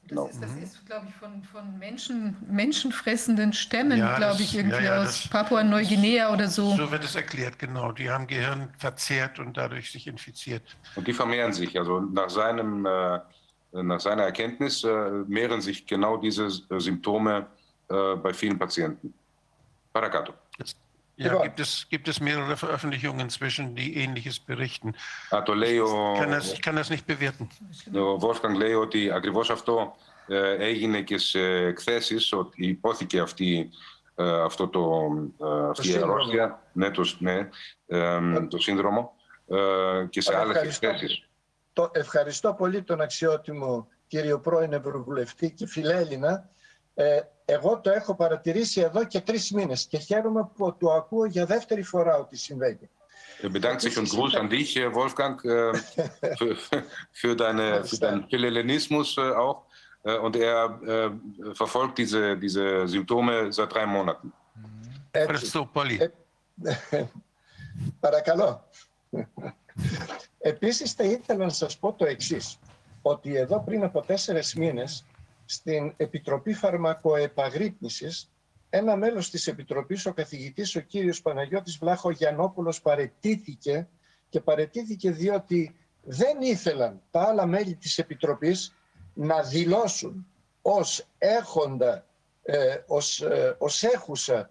Das 0.10 0.32
ist, 0.32 0.44
das 0.44 0.52
ist 0.58 0.86
glaube 0.86 1.08
ich, 1.08 1.16
von, 1.16 1.44
von 1.44 1.80
Menschen, 1.80 2.36
menschenfressenden 2.48 3.54
Stämmen, 3.54 3.98
Ja, 3.98 4.18
glaube 4.18 4.42
ich, 4.42 4.56
irgendwie 4.56 4.84
ja, 4.84 4.98
ja, 4.98 5.04
aus 5.04 5.28
Papua-Neuguinea 5.30 6.32
oder 6.32 6.48
so. 6.50 6.76
So 6.76 6.92
wird 6.92 7.04
es 7.04 7.16
erklärt, 7.16 7.58
genau. 7.58 7.92
Die 7.94 8.10
haben 8.10 8.28
Gehirn 8.28 8.70
verzehrt 8.78 9.40
und 9.40 9.56
dadurch 9.56 9.92
sich 9.92 10.08
infiziert. 10.08 10.64
Und 10.96 11.08
die 11.08 11.14
vermehren 11.14 11.54
sich. 11.54 11.78
Also 11.80 12.02
nach, 12.02 12.30
seinem, 12.30 12.86
äh, 12.86 13.20
nach 13.72 14.00
seiner 14.00 14.24
Erkenntnis 14.24 14.84
äh, 14.84 15.10
mehren 15.28 15.62
sich 15.62 15.86
genau 15.86 16.18
diese 16.18 16.48
äh, 16.48 16.80
Symptome 16.80 17.48
äh, 17.90 18.16
bei 18.16 18.34
vielen 18.34 18.60
Patienten. 18.60 19.14
Parakato. 19.94 20.34
Ja, 21.16 21.36
gibt 21.44 21.60
es, 21.60 21.86
gibt 21.90 22.08
es 22.08 22.20
mehrere 22.20 22.56
Veröffentlichungen 22.58 23.20
inzwischen, 23.20 23.76
die 23.76 23.90
Ähnliches 24.04 24.40
berichten; 24.40 24.94
Α, 25.36 25.44
το 25.44 25.54
λέει 25.54 25.78
ο, 25.78 26.14
Ich 26.16 26.20
kann 26.20 26.32
das, 26.32 26.54
ich 26.54 26.62
kann 26.62 26.76
das 26.76 26.90
nicht 26.90 27.06
bewerten. 27.06 27.48
ο 27.96 28.18
Wolfgang 28.20 28.56
λέει 28.58 28.74
ότι 28.74 29.12
ακριβώς 29.12 29.50
αυτό 29.50 29.96
ε, 30.28 30.52
έγινε 30.66 31.02
και 31.02 31.18
σε 31.18 31.40
εκθέσεις, 31.42 32.34
ότι 32.34 32.68
υπόθηκε 32.68 33.20
αυτή, 33.20 33.70
ε, 34.16 34.42
αυτό 34.44 34.68
το, 34.68 34.82
ε, 35.46 35.70
αυτή 35.70 35.88
η 35.88 35.92
σύνδρομο. 35.92 36.14
αρρώστια, 36.14 36.62
ναι, 36.74 36.92
το, 36.92 37.14
ναι, 37.20 37.50
ε, 37.88 38.20
το 38.50 38.58
σύνδρομο 38.58 39.14
ε, 39.48 39.58
και 40.10 40.22
σε 40.22 40.30
Ωραία, 40.32 40.42
άλλες 40.44 40.56
ευχαριστώ. 40.56 40.88
εκθέσεις. 40.88 41.28
Το 41.74 41.90
ευχαριστώ 41.94 42.54
πολύ 42.54 42.82
τον 42.82 43.02
αξιότιμο 43.02 43.88
κύριο 44.08 44.40
πρώην 44.40 44.74
Ευρωβουλευτή 44.74 45.52
και 45.52 45.68
φιλέλληνα. 45.68 46.50
Ε, 46.94 47.20
εγώ 47.46 47.80
το 47.80 47.90
έχω 47.90 48.16
παρατηρήσει 48.16 48.82
εδώ 48.82 49.06
και 49.06 49.22
τρεις 49.22 49.52
μήνες 49.52 49.86
και 49.86 49.98
χαίρομαι 49.98 50.50
που 50.56 50.78
το 50.78 50.92
ακούω 50.92 51.26
για 51.26 51.46
δεύτερη 51.46 51.84
φορά 51.84 52.18
ότι 52.18 52.38
συμβαίνει. 52.38 52.90
Er 53.42 53.50
bedankt 53.50 53.82
sich 53.82 53.98
und 53.98 54.10
Gruß 54.10 54.36
an 54.36 54.48
dich, 54.50 54.78
äh, 54.78 54.94
Wolfgang, 54.94 55.36
äh, 55.44 55.74
für, 56.40 56.56
für, 57.12 57.36
deine, 57.36 57.84
für 57.84 57.98
deinen 57.98 58.22
Philhellenismus 58.30 59.18
äh, 59.18 59.22
auch. 59.46 59.60
Äh, 60.04 60.18
Und 60.26 60.36
er 60.36 60.60
äh, 60.86 61.10
verfolgt 61.62 61.96
diese, 61.98 62.38
diese 62.38 62.64
Symptome 62.88 63.52
seit 63.52 63.70
drei 63.74 63.86
Monaten. 63.86 64.32
Ευχαριστώ 65.12 65.66
πολύ. 65.74 66.12
Ε, 66.90 67.06
παρακαλώ. 68.00 68.70
Επίσης 70.38 70.92
θα 70.92 71.04
ήθελα 71.04 71.46
να 71.46 71.52
σας 71.52 71.78
πω 71.78 71.94
το 71.94 72.06
εξής, 72.06 72.60
ότι 73.02 73.36
εδώ 73.36 73.64
πριν 73.66 73.84
από 73.84 74.02
τέσσερις 74.02 74.56
μήνες 74.56 75.06
στην 75.46 75.94
Επιτροπή 75.98 76.54
Φαρμακοεπαγρύπνησης 76.54 78.34
ένα 78.76 78.96
μέλος 78.96 79.30
της 79.30 79.48
Επιτροπής, 79.48 80.06
ο 80.06 80.14
καθηγητής 80.14 80.76
ο 80.76 80.80
κύριος 80.80 81.22
Παναγιώτης 81.22 81.78
Βλάχο 81.78 82.12
Γιαννόπουλος 82.12 82.82
παρετήθηκε 82.82 83.88
και 84.30 84.40
παρετήθηκε 84.42 85.12
διότι 85.12 85.76
δεν 86.02 86.42
ήθελαν 86.42 87.02
τα 87.12 87.22
άλλα 87.22 87.46
μέλη 87.46 87.76
της 87.76 87.98
Επιτροπής 87.98 88.76
να 89.14 89.44
δηλώσουν 89.44 90.28
ως 90.62 91.08
έχοντα, 91.18 92.06
ε, 92.44 92.78
ως, 92.88 93.22
ε, 93.22 93.56
ως 93.60 93.84
έχουσα 93.84 94.50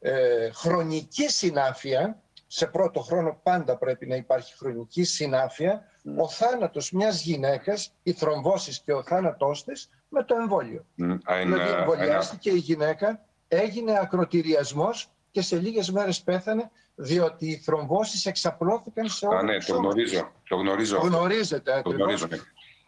ε, 0.00 0.50
χρονική 0.50 1.28
συνάφεια, 1.30 2.22
σε 2.46 2.66
πρώτο 2.66 3.00
χρόνο 3.00 3.40
πάντα 3.42 3.76
πρέπει 3.76 4.06
να 4.06 4.16
υπάρχει 4.16 4.56
χρονική 4.56 5.04
συνάφεια, 5.04 5.84
ο 6.16 6.28
θάνατος 6.28 6.92
μιας 6.92 7.22
γυναίκας, 7.22 7.92
οι 8.02 8.12
θρομβώσεις 8.12 8.80
και 8.80 8.92
ο 8.92 9.02
θάνατός 9.02 9.64
της 9.64 9.90
με 10.10 10.24
το 10.24 10.34
εμβόλιο. 10.34 10.84
δηλαδή 10.94 11.70
εμβολιάστηκε 11.70 12.50
η 12.50 12.56
γυναίκα, 12.58 13.24
έγινε 13.48 13.98
ακροτηριασμός 13.98 15.08
και 15.30 15.42
σε 15.42 15.56
λίγες 15.58 15.90
μέρες 15.90 16.22
πέθανε 16.22 16.70
διότι 16.94 17.46
οι 17.46 17.56
θρομβώσεις 17.56 18.26
εξαπλώθηκαν 18.26 19.08
σε 19.08 19.26
όλο 19.26 19.36
Α, 19.38 19.42
ναι, 19.42 19.58
το 19.58 19.74
γνωρίζω. 19.76 20.32
Το 20.48 20.56
γνωρίζω. 20.56 20.96
Το 20.98 21.06
γνωρίζετε 21.06 21.70
Το 21.70 21.76
ακριβώς. 21.78 21.96
γνωρίζω. 22.00 22.26
ναι. 22.26 22.36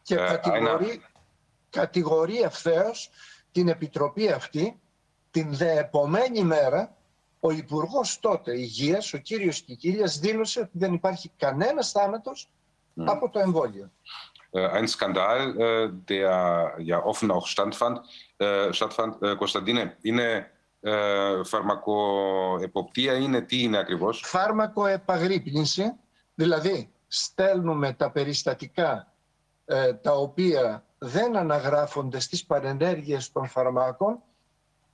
Και 0.02 0.14
Ε, 0.14 0.18
κατηγορεί, 0.26 1.02
κατηγορεί 1.70 2.40
ευθέως 2.40 3.10
την 3.52 3.68
Επιτροπή 3.68 4.28
αυτή 4.32 4.80
την 5.30 5.54
δε 5.54 5.78
επομένη 5.78 6.42
μέρα 6.42 6.96
ο 7.40 7.50
Υπουργός 7.50 8.18
τότε 8.20 8.58
Υγείας, 8.58 9.12
ο 9.12 9.18
κύριος 9.18 9.60
Κικίλιας, 9.60 10.18
δήλωσε 10.18 10.60
ότι 10.60 10.70
δεν 10.72 10.92
υπάρχει 10.92 11.30
κανένας 11.36 11.90
θάνατος 11.90 12.48
από 13.04 13.30
το 13.30 13.38
εμβόλιο. 13.38 13.90
Äh, 14.54 14.66
ein 14.78 14.86
Skandal, 14.88 15.40
äh, 15.58 15.88
der 16.08 16.74
ja 16.78 16.98
offen 17.04 17.30
auch 17.30 17.46
stattfand. 17.46 18.00
Äh, 18.36 18.72
stattfand. 18.72 19.22
Äh, 19.22 19.36
Κωνσταντίνε, 19.36 19.96
είναι 20.02 20.50
ε, 20.80 21.44
φαρμακοεποπτεία, 21.44 23.12
είναι 23.14 23.40
τι 23.40 23.62
είναι 23.62 23.78
ακριβώς; 23.78 24.22
Φάρμακο 24.24 24.86
επαγρύπνηση, 24.86 25.92
δηλαδή 26.34 26.92
στέλνουμε 27.08 27.92
τα 27.92 28.10
περιστατικά 28.10 29.12
ε, 29.64 29.92
τα 29.94 30.12
οποία 30.12 30.84
δεν 30.98 31.36
αναγράφονται 31.36 32.20
στις 32.20 32.44
παρενέργειες 32.46 33.32
των 33.32 33.48
φαρμάκων, 33.48 34.22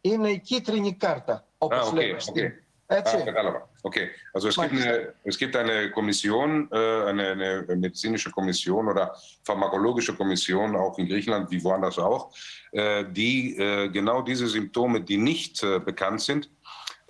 είναι 0.01 0.31
η 0.31 0.39
κίτρινη 0.41 0.95
κάρτα, 0.95 1.47
όπως 1.59 1.89
Ah, 1.89 1.93
okay, 1.93 1.95
λέμε. 1.95 2.19
στην- 2.19 2.49
okay. 2.49 2.68
Erzähl. 2.91 3.37
Ah, 3.37 3.69
okay, 3.83 4.09
also 4.33 4.49
es 4.49 4.57
gibt, 4.57 4.73
eine, 4.73 5.13
es 5.25 5.37
gibt 5.37 5.55
eine 5.57 5.91
Kommission, 5.91 6.71
äh, 6.73 6.77
eine, 7.05 7.29
eine, 7.33 7.77
medizinische 7.77 8.31
Kommission 8.31 8.89
oder 8.89 9.15
pharmakologische 9.45 10.15
Kommission, 10.15 10.75
auch 10.75 10.99
in 10.99 11.07
Griechenland, 11.07 11.51
wie 11.51 11.63
woanders 11.63 11.99
auch, 11.99 12.33
äh, 12.73 13.05
die 13.11 13.59
äh, 13.59 13.91
genau 13.91 14.23
diese 14.23 14.47
Symptome, 14.47 15.03
die 15.03 15.19
nicht 15.19 15.61
bekannt 15.85 16.23
sind, 16.23 16.51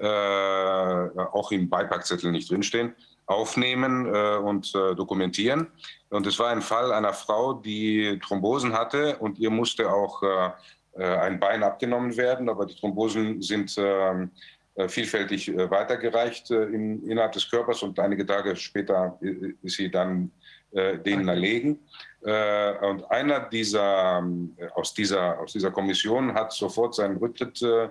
auch 0.01 1.51
im 1.51 1.69
Beipackzettel 1.69 2.31
nicht 2.31 2.49
drinstehen, 2.49 2.95
aufnehmen 3.27 4.07
und 4.09 4.73
dokumentieren. 4.73 5.67
Und 6.11 6.25
es 6.29 6.39
war 6.39 6.51
ein 6.51 6.63
Fall 6.63 6.93
einer 6.93 7.13
Frau, 7.13 7.55
die 7.55 8.17
Thrombosen 8.21 8.73
hatte 8.75 9.17
und 9.19 9.41
ihr 9.41 9.51
musste 9.51 9.93
auch 9.93 10.23
ein 10.95 11.41
Bein 11.41 11.65
abgenommen 11.65 12.17
werden, 12.17 12.49
aber 12.49 12.67
die 12.67 12.77
Thrombosen 12.77 13.43
sind 13.43 13.75
ähm, 13.77 14.31
vielfältig 14.87 15.49
äh, 15.49 15.71
weitergereicht 15.71 16.51
äh, 16.51 16.65
in, 16.65 17.03
innerhalb 17.09 17.33
des 17.33 17.51
Körpers 17.51 17.83
und 17.83 17.99
einige 17.99 18.25
Tage 18.25 18.55
später 18.55 19.19
äh, 19.23 19.55
ist 19.63 19.77
sie 19.77 19.91
dann 19.91 20.31
äh, 20.73 20.99
denen 20.99 21.27
erlegen. 21.29 21.79
Äh, 22.23 22.73
und 22.87 23.11
einer 23.11 23.41
dieser, 23.41 24.23
äh, 24.59 24.67
aus 24.75 24.93
dieser, 24.93 25.41
aus 25.41 25.53
dieser 25.53 25.71
Kommission 25.71 26.35
hat 26.35 26.53
sofort 26.53 26.95
seinen 26.95 27.17
Rücktritt 27.17 27.63
äh, 27.63 27.89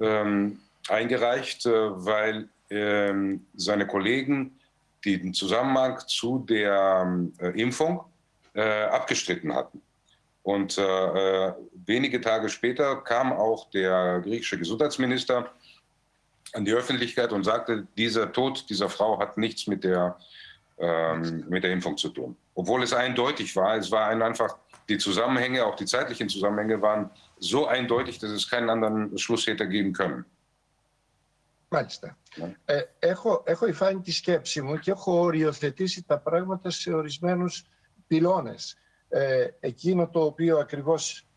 ähm, 0.00 0.60
eingereicht, 0.88 1.66
äh, 1.66 1.70
weil 1.72 2.48
ähm, 2.70 3.46
seine 3.54 3.86
Kollegen 3.86 4.58
den 5.04 5.32
Zusammenhang 5.32 5.98
zu 6.06 6.44
der 6.48 7.30
äh, 7.38 7.60
Impfung 7.60 8.04
äh, 8.54 8.84
abgestritten 8.84 9.54
hatten. 9.54 9.80
Und 10.42 10.78
äh, 10.78 10.82
äh, 10.82 11.52
wenige 11.86 12.20
Tage 12.20 12.48
später 12.48 12.96
kam 12.96 13.32
auch 13.32 13.70
der 13.70 14.20
griechische 14.20 14.58
Gesundheitsminister 14.58 15.50
an 16.53 16.65
die 16.65 16.73
Öffentlichkeit 16.73 17.31
und 17.31 17.43
sagte, 17.43 17.87
dieser 17.97 18.31
Tod 18.31 18.69
dieser 18.69 18.89
Frau 18.89 19.19
hat 19.19 19.37
nichts 19.37 19.67
mit 19.67 19.83
der, 19.83 20.17
ähm, 20.77 21.45
mit 21.49 21.63
der 21.63 21.71
Impfung 21.71 21.97
zu 21.97 22.09
tun. 22.09 22.35
Obwohl 22.53 22.83
es 22.83 22.93
eindeutig 22.93 23.55
war, 23.55 23.75
es 23.75 23.91
war 23.91 24.07
ein 24.07 24.21
einfach, 24.21 24.57
die 24.87 24.97
Zusammenhänge, 24.97 25.65
auch 25.65 25.75
die 25.75 25.85
zeitlichen 25.85 26.29
Zusammenhänge 26.29 26.81
waren 26.81 27.09
so 27.39 27.67
eindeutig, 27.67 28.19
dass 28.19 28.31
es 28.31 28.49
keinen 28.49 28.69
anderen 28.69 29.17
Schlusstäter 29.17 29.65
geben 29.65 29.93
können. 29.93 30.25
Μάλιστα. 31.69 32.17
Ε, 32.65 32.81
έχω, 32.99 33.43
έχω 33.45 33.67
υφάνει 33.67 34.01
τη 34.01 34.11
σκέψη 34.11 34.61
μου 34.61 34.77
και 34.77 34.91
έχω 34.91 35.19
οριοθετήσει 35.19 36.03
τα 36.03 36.19
πράγματα 36.19 36.69
σε 36.69 36.93
ορισμένους 36.93 37.63
πυλώνες. 38.07 38.77
Ε, 39.09 39.47
εκείνο 39.59 40.07
το 40.07 40.23
οποίο 40.23 40.57
ακριβώς 40.57 41.27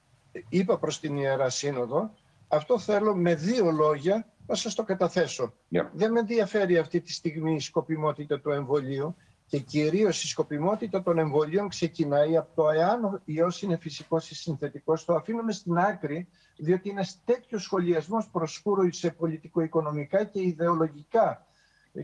είπα 0.49 0.78
προς 0.78 1.01
την 1.01 1.17
Ιερά 1.17 1.51
Σύνοδο, 1.51 2.15
αυτό 2.49 2.78
θέλω 2.78 3.15
με 3.15 3.35
δύο 3.35 3.71
λόγια 3.71 4.26
να 4.47 4.56
σας 4.56 4.76
το 4.76 4.83
καταθέσω. 4.83 5.53
Δεν 5.93 6.11
με 6.11 6.19
ενδιαφέρει 6.19 6.77
αυτή 6.77 7.01
τη 7.01 7.13
στιγμή 7.13 7.56
η 7.56 7.59
σκοπιμότητα 7.59 8.40
του 8.40 8.49
εμβολίου 8.49 9.15
και 9.45 9.59
κυρίως 9.59 10.24
η 10.24 10.27
σκοπιμότητα 10.27 11.03
των 11.03 11.17
εμβολίων 11.17 11.69
ξεκινάει 11.69 12.38
από 12.38 12.56
το 12.56 12.69
εάν 12.69 13.03
ο 13.06 13.22
ιός 13.26 13.61
είναι 13.61 13.77
φυσικός 13.77 14.29
ή 14.29 14.35
συνθετικός. 14.35 15.06
Το 15.06 15.13
αφήνουμε 15.13 15.51
στην 15.51 15.77
άκρη, 15.77 16.27
διότι 16.58 16.90
είναι 16.90 17.06
τέτοιος 17.26 17.63
σχολιασμός 17.63 18.29
προσκούρου 18.29 18.93
σε 18.93 19.11
πολιτικο-οικονομικά 19.11 20.24
και 20.24 20.42
ιδεολογικά 20.42 21.47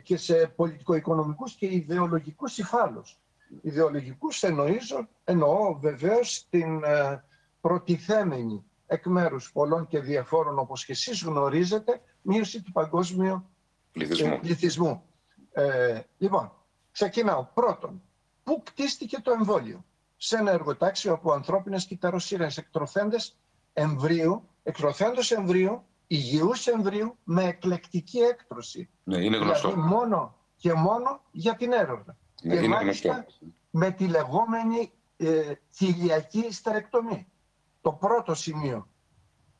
και 0.04 0.18
σε 0.18 0.48
πολιτικο-οικονομικούς 0.56 1.54
και 1.54 1.66
ιδεολογικούς 1.74 2.58
υφάλους. 2.58 3.20
Ιδεολογικούς 3.62 4.44
εννοήσω, 4.44 5.08
εννοώ 5.24 5.80
βεβαίως 5.80 6.48
την 6.50 6.84
ε, 6.84 7.24
προτιθέμενη 7.62 8.64
εκ 8.92 9.06
μέρους 9.06 9.52
πολλών 9.52 9.88
και 9.88 10.00
διαφόρων, 10.00 10.60
όπως 10.60 10.86
και 10.86 10.92
εσείς 10.92 11.24
γνωρίζετε, 11.24 12.02
μείωση 12.22 12.62
του 12.62 12.72
παγκόσμιου 12.72 13.50
Πληθυσμού. 13.92 14.28
ε, 14.34 14.38
πληθυσμού. 14.42 15.04
Ε, 15.52 16.00
λοιπόν, 16.18 16.52
ξεκινάω. 16.92 17.44
Πρώτον, 17.54 18.02
πού 18.44 18.64
κτίστηκε 18.64 19.20
το 19.22 19.32
εμβόλιο; 19.32 19.86
Σε 20.18 20.38
ένα 20.38 20.52
εργοτάξιο 20.52 21.14
από 21.14 21.32
ανθρώπινες 21.32 21.86
κυταροσύρες 21.86 22.58
εκτροθέντες 22.58 23.38
εμβρίου, 23.74 24.48
εκτροθέντος 24.64 25.32
εμβρίου, 25.32 25.84
υγιούς 26.08 26.68
εμβρίου 26.68 27.18
με 27.24 27.44
εκλεκτική 27.44 28.20
έκτρωση. 28.20 28.90
Ναι, 29.04 29.18
είναι 29.18 29.38
γνωστό. 29.38 29.70
Δηλαδή 29.70 29.88
μόνο 29.88 30.36
και 30.56 30.74
μόνο 30.74 31.22
για 31.32 31.56
την 31.56 31.72
έρευνα. 31.72 32.18
Ναι, 32.44 32.54
και 32.54 32.60
είναι 32.60 32.76
μάλιστα 32.76 33.12
γνωστό. 33.14 33.46
με 33.70 33.92
τη 33.92 34.08
λεγόμενη 34.08 34.92
ε, 35.18 35.54
θηλιακή 35.70 36.52
στερεκτομή. 36.54 37.28
Το 37.82 37.92
πρώτο 37.92 38.34
σημείο 38.34 38.88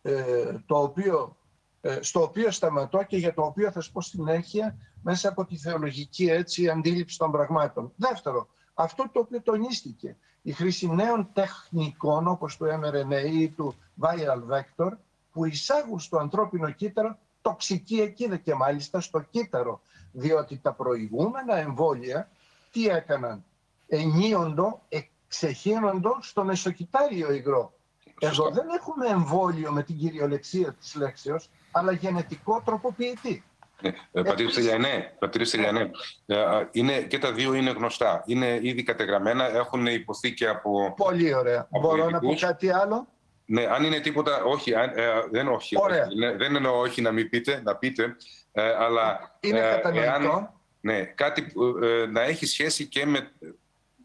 ε, 0.02 0.56
το 0.66 0.78
οποίο, 0.78 1.38
ε, 1.82 1.98
στο 2.02 2.22
οποίο 2.22 2.52
σταματώ 2.52 3.04
και 3.04 3.18
για 3.18 3.34
το 3.34 3.42
οποίο 3.42 3.72
θα 3.72 3.82
σου 3.82 3.92
πω 3.92 4.02
συνέχεια 4.02 4.76
μέσα 5.04 5.30
από 5.30 5.46
τη 5.46 5.58
θεολογική 5.58 6.26
έτσι, 6.26 6.70
αντίληψη 6.70 7.18
των 7.18 7.32
πραγμάτων. 7.32 7.92
Δεύτερο, 7.96 8.48
αυτό 8.74 9.10
το 9.12 9.20
οποίο 9.20 9.42
τονίστηκε, 9.42 10.18
η 10.42 10.52
χρήση 10.52 10.88
νέων 10.88 11.30
τεχνικών 11.34 12.28
όπως 12.28 12.58
το 12.58 12.66
mRNA 12.66 13.34
ή 13.34 13.50
του 13.50 13.76
viral 14.02 14.42
vector 14.54 14.92
που 15.32 15.46
εισάγουν 15.46 16.00
στο 16.00 16.18
ανθρώπινο 16.18 16.72
κύτταρο 16.72 17.18
τοξική 17.42 18.00
εκίδα 18.00 18.38
και 18.38 18.56
μάλιστα 18.56 19.02
στο 19.02 19.22
κύτταρο 19.22 19.82
διότι 20.12 20.58
τα 20.58 20.74
προηγούμενα 20.74 21.56
εμβόλια 21.58 22.30
τι 22.72 22.88
έκαναν; 22.88 23.44
Ενίοντο, 23.88 24.82
εξεχύνοντο 24.90 26.18
στο 26.22 26.44
μεσοκυτάριο 26.44 27.32
υγρό. 27.32 27.74
Εδώ 28.20 28.50
δεν 28.50 28.66
έχουμε 28.78 29.08
εμβόλιο 29.08 29.72
με 29.72 29.84
την 29.84 29.98
κυριολεξία 29.98 30.74
της 30.80 30.96
λέξεως, 30.96 31.50
αλλά 31.72 31.92
γενετικό 31.92 32.62
τροποποιητή. 32.66 33.44
Ναι, 33.82 33.94
ε, 34.12 34.22
πατήρ 34.22 34.50
Στυλιανέ, 34.50 35.16
πατήρ 35.20 35.46
Στυλιανέ, 35.46 35.92
ε, 36.26 36.36
είναι, 36.72 37.02
και 37.02 37.18
τα 37.18 37.32
δύο 37.34 37.54
είναι 37.54 37.72
γνωστά. 37.72 38.24
Είναι 38.26 38.60
ήδη 38.62 38.84
κατεγραμμένα, 38.84 39.50
έχουν 39.56 39.86
υποθεί 39.86 40.34
και 40.34 40.48
από... 40.48 40.94
Πολύ 40.98 41.34
ωραία. 41.34 41.60
Από 41.60 41.80
Μπορώ 41.80 42.10
να 42.10 42.20
πω 42.20 42.26
ειδικούς. 42.26 42.42
κάτι 42.42 42.72
άλλο; 42.72 43.08
Ναι, 43.46 43.66
αν 43.66 43.84
είναι 43.84 44.00
τίποτα, 44.00 44.44
όχι, 44.44 44.76
αν, 44.76 44.92
ε, 44.96 45.10
δεν 45.32 45.48
όχι. 45.48 45.78
Ωραία. 45.80 46.06
όχι. 46.06 46.18
Ναι, 46.18 46.36
δεν 46.36 46.56
εννοώ 46.56 46.80
όχι 46.80 47.02
να 47.02 47.12
μην 47.12 47.30
πείτε, 47.30 47.62
να 47.64 47.76
πείτε, 47.76 48.16
ε, 48.52 48.62
αλλά 48.76 49.38
Είναι 49.40 49.60
ε, 49.60 49.70
κατανοητό. 49.82 50.54
ναι, 50.82 51.04
κάτι 51.04 51.42
που, 51.42 51.64
ε, 51.84 52.06
να 52.06 52.22
έχει 52.22 52.46
σχέση 52.46 52.86
και 52.86 53.06
με, 53.06 53.32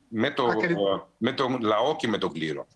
με, 0.09 0.31
το, 0.31 0.45
Ακριβώς. 0.47 1.01
ε, 1.01 1.05
με 1.19 1.33
τον 1.33 1.61
λαό 1.61 1.97
και 1.97 2.09
με 2.09 2.19
τον 2.19 2.33
κλήρο. 2.33 2.67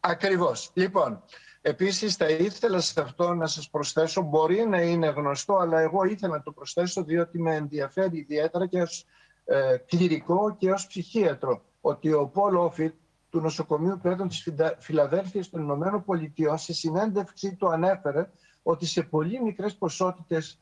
Ακριβώς. 0.00 0.70
Λοιπόν, 0.74 1.22
Επίσης 1.62 2.16
θα 2.16 2.28
ήθελα 2.28 2.80
σε 2.80 3.00
αυτό 3.00 3.34
να 3.34 3.46
σας 3.46 3.70
προσθέσω, 3.70 4.22
μπορεί 4.22 4.66
να 4.68 4.80
είναι 4.80 5.06
γνωστό, 5.06 5.56
αλλά 5.56 5.80
εγώ 5.80 6.04
ήθελα 6.04 6.36
να 6.36 6.42
το 6.42 6.52
προσθέσω 6.52 7.04
διότι 7.04 7.42
με 7.42 7.54
ενδιαφέρει 7.54 8.18
ιδιαίτερα 8.18 8.66
και 8.66 8.82
ως 8.82 9.06
ε, 9.44 9.76
κληρικό 9.76 10.56
και 10.56 10.70
ως 10.70 10.86
ψυχίατρο, 10.86 11.64
ότι 11.80 12.12
ο 12.12 12.26
Πολ 12.26 12.56
Όφιτ 12.56 12.94
του 13.30 13.40
νοσοκομείου 13.40 13.98
παιδών 14.02 14.28
της 14.28 14.48
Φιλαδέλφειας 14.78 15.48
των 15.50 15.62
Ηνωμένων 15.62 16.04
Πολιτειών 16.04 16.58
σε 16.58 16.72
συνέντευξή 16.72 17.54
του 17.56 17.68
ανέφερε 17.68 18.30
ότι 18.62 18.86
σε 18.86 19.02
πολύ 19.02 19.42
μικρές 19.42 19.74
ποσότητες 19.74 20.58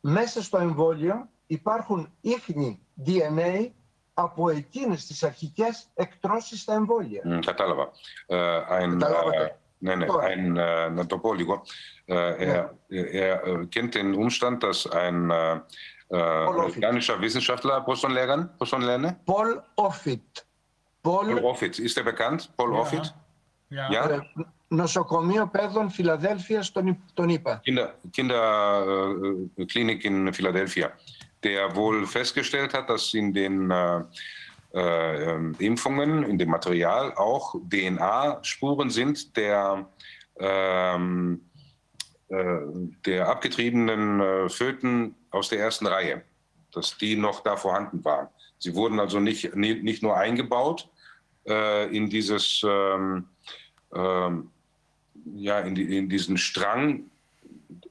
μέσα 0.00 0.42
στο 0.42 0.58
εμβόλιο 0.58 1.28
υπάρχουν 1.46 2.12
ίχνη 2.20 2.86
DNA 3.06 3.70
από 4.14 4.48
εκείνες 4.50 5.06
τις 5.06 5.22
αρχικές 5.22 5.86
εκτρώσεις 5.94 6.60
στα 6.60 6.74
εμβόλια. 6.74 7.22
Mm, 7.24 7.40
κατάλαβα. 7.46 7.90
Ε, 8.26 8.60
ein, 8.68 9.00
äh, 9.00 9.50
nee, 9.78 9.96
nee, 9.96 10.06
ein, 10.20 10.56
äh, 10.56 10.90
να 10.90 11.06
το 11.06 11.18
πω 11.18 11.34
λίγο. 11.34 11.62
Äh, 12.04 12.14
er, 12.14 12.74
er 12.88 13.66
kennt 13.66 13.94
den 13.94 14.14
Umstand, 14.14 14.62
dass 14.62 14.86
ein 14.86 15.30
äh, 15.30 16.16
amerikanischer 16.18 17.20
Wissenschaftler, 17.20 17.82
πώς 17.84 18.00
τον 18.00 18.10
λέγαν, 18.10 18.54
πώς 18.56 18.68
τον 18.68 18.80
λένε? 18.80 19.20
Paul 19.24 19.84
Offit. 19.86 20.44
Paul, 21.00 21.26
Paul 21.26 21.44
Offit. 21.44 21.78
Ist 21.78 21.96
er 21.96 22.04
bekannt? 22.04 22.50
Paul 22.56 22.72
ja. 22.72 22.80
Offit? 22.80 23.14
Ja. 23.68 23.90
ja? 23.90 24.22
Νοσοκομείο 24.68 25.48
Παιδών 25.48 25.90
Φιλαδέλφειας 25.90 26.72
τον, 26.72 27.04
τον 27.14 27.28
είπα. 27.28 27.60
Kinder, 27.64 27.86
Kinderklinik 28.16 30.04
in 30.04 30.32
Philadelphia, 30.32 30.88
der 31.44 31.74
wohl 31.74 32.06
festgestellt 32.06 32.74
hat, 32.74 32.88
dass 32.88 33.14
in 33.14 33.32
den 33.32 33.70
äh, 33.70 34.02
äh, 34.74 35.36
Impfungen, 35.58 36.22
in 36.24 36.38
dem 36.38 36.50
Material 36.50 37.14
auch 37.14 37.54
DNA-Spuren 37.68 38.90
sind 38.90 39.36
der, 39.36 39.86
ähm, 40.38 41.40
äh, 42.28 42.58
der 43.06 43.28
abgetriebenen 43.28 44.20
äh, 44.20 44.48
Föten 44.48 45.14
aus 45.30 45.48
der 45.48 45.60
ersten 45.60 45.86
Reihe, 45.86 46.22
dass 46.72 46.96
die 46.96 47.16
noch 47.16 47.40
da 47.40 47.56
vorhanden 47.56 48.04
waren. 48.04 48.28
Sie 48.58 48.74
wurden 48.74 49.00
also 49.00 49.20
nicht, 49.20 49.54
nicht 49.56 50.02
nur 50.02 50.16
eingebaut 50.16 50.88
äh, 51.46 51.94
in 51.94 52.08
dieses 52.08 52.62
ähm, 52.64 53.26
ähm, 53.94 54.50
ja, 55.34 55.60
in, 55.60 55.74
die, 55.74 55.96
in 55.96 56.08
diesen 56.08 56.36
Strang, 56.36 57.10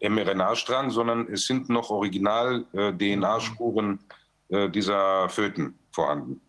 mRNA-Strang, 0.02 0.92
sondern 0.92 1.28
es 1.32 1.46
sind 1.46 1.70
noch 1.70 1.90
Original-DNA-Spuren 1.90 4.00
äh, 4.50 4.70
dieser 4.70 5.30
Föten 5.30 5.80
vorhanden. 5.92 6.42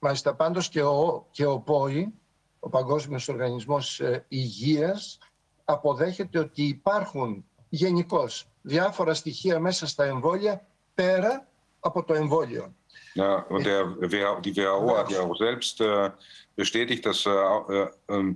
Μάλιστα, 0.00 0.34
πάντως 0.34 0.68
και 0.68 0.82
ο, 0.82 1.26
και 1.30 1.46
ο 1.46 1.58
ΠΟΗ, 1.58 2.14
ο 2.60 2.68
Παγκόσμιος 2.68 3.28
Οργανισμός 3.28 4.02
Υγείας, 4.28 5.18
αποδέχεται 5.64 6.38
ότι 6.38 6.62
υπάρχουν 6.62 7.44
γενικώς 7.68 8.46
διάφορα 8.62 9.14
στοιχεία 9.14 9.60
μέσα 9.60 9.86
στα 9.86 10.04
εμβόλια 10.04 10.66
πέρα 10.94 11.46
από 11.80 12.04
το 12.04 12.14
εμβόλιο. 12.14 12.72
Ja, 13.14 13.46
und 13.48 13.66
der, 13.66 13.96
die 14.44 14.56
WHO 14.56 14.96
hat 14.96 15.10
ja 15.10 15.22
auch 15.22 15.36
selbst 15.36 15.80
äh, 15.80 16.10
bestätigt, 16.54 17.04
dass 17.04 17.26
äh, 17.26 17.30
äh, 17.30 18.34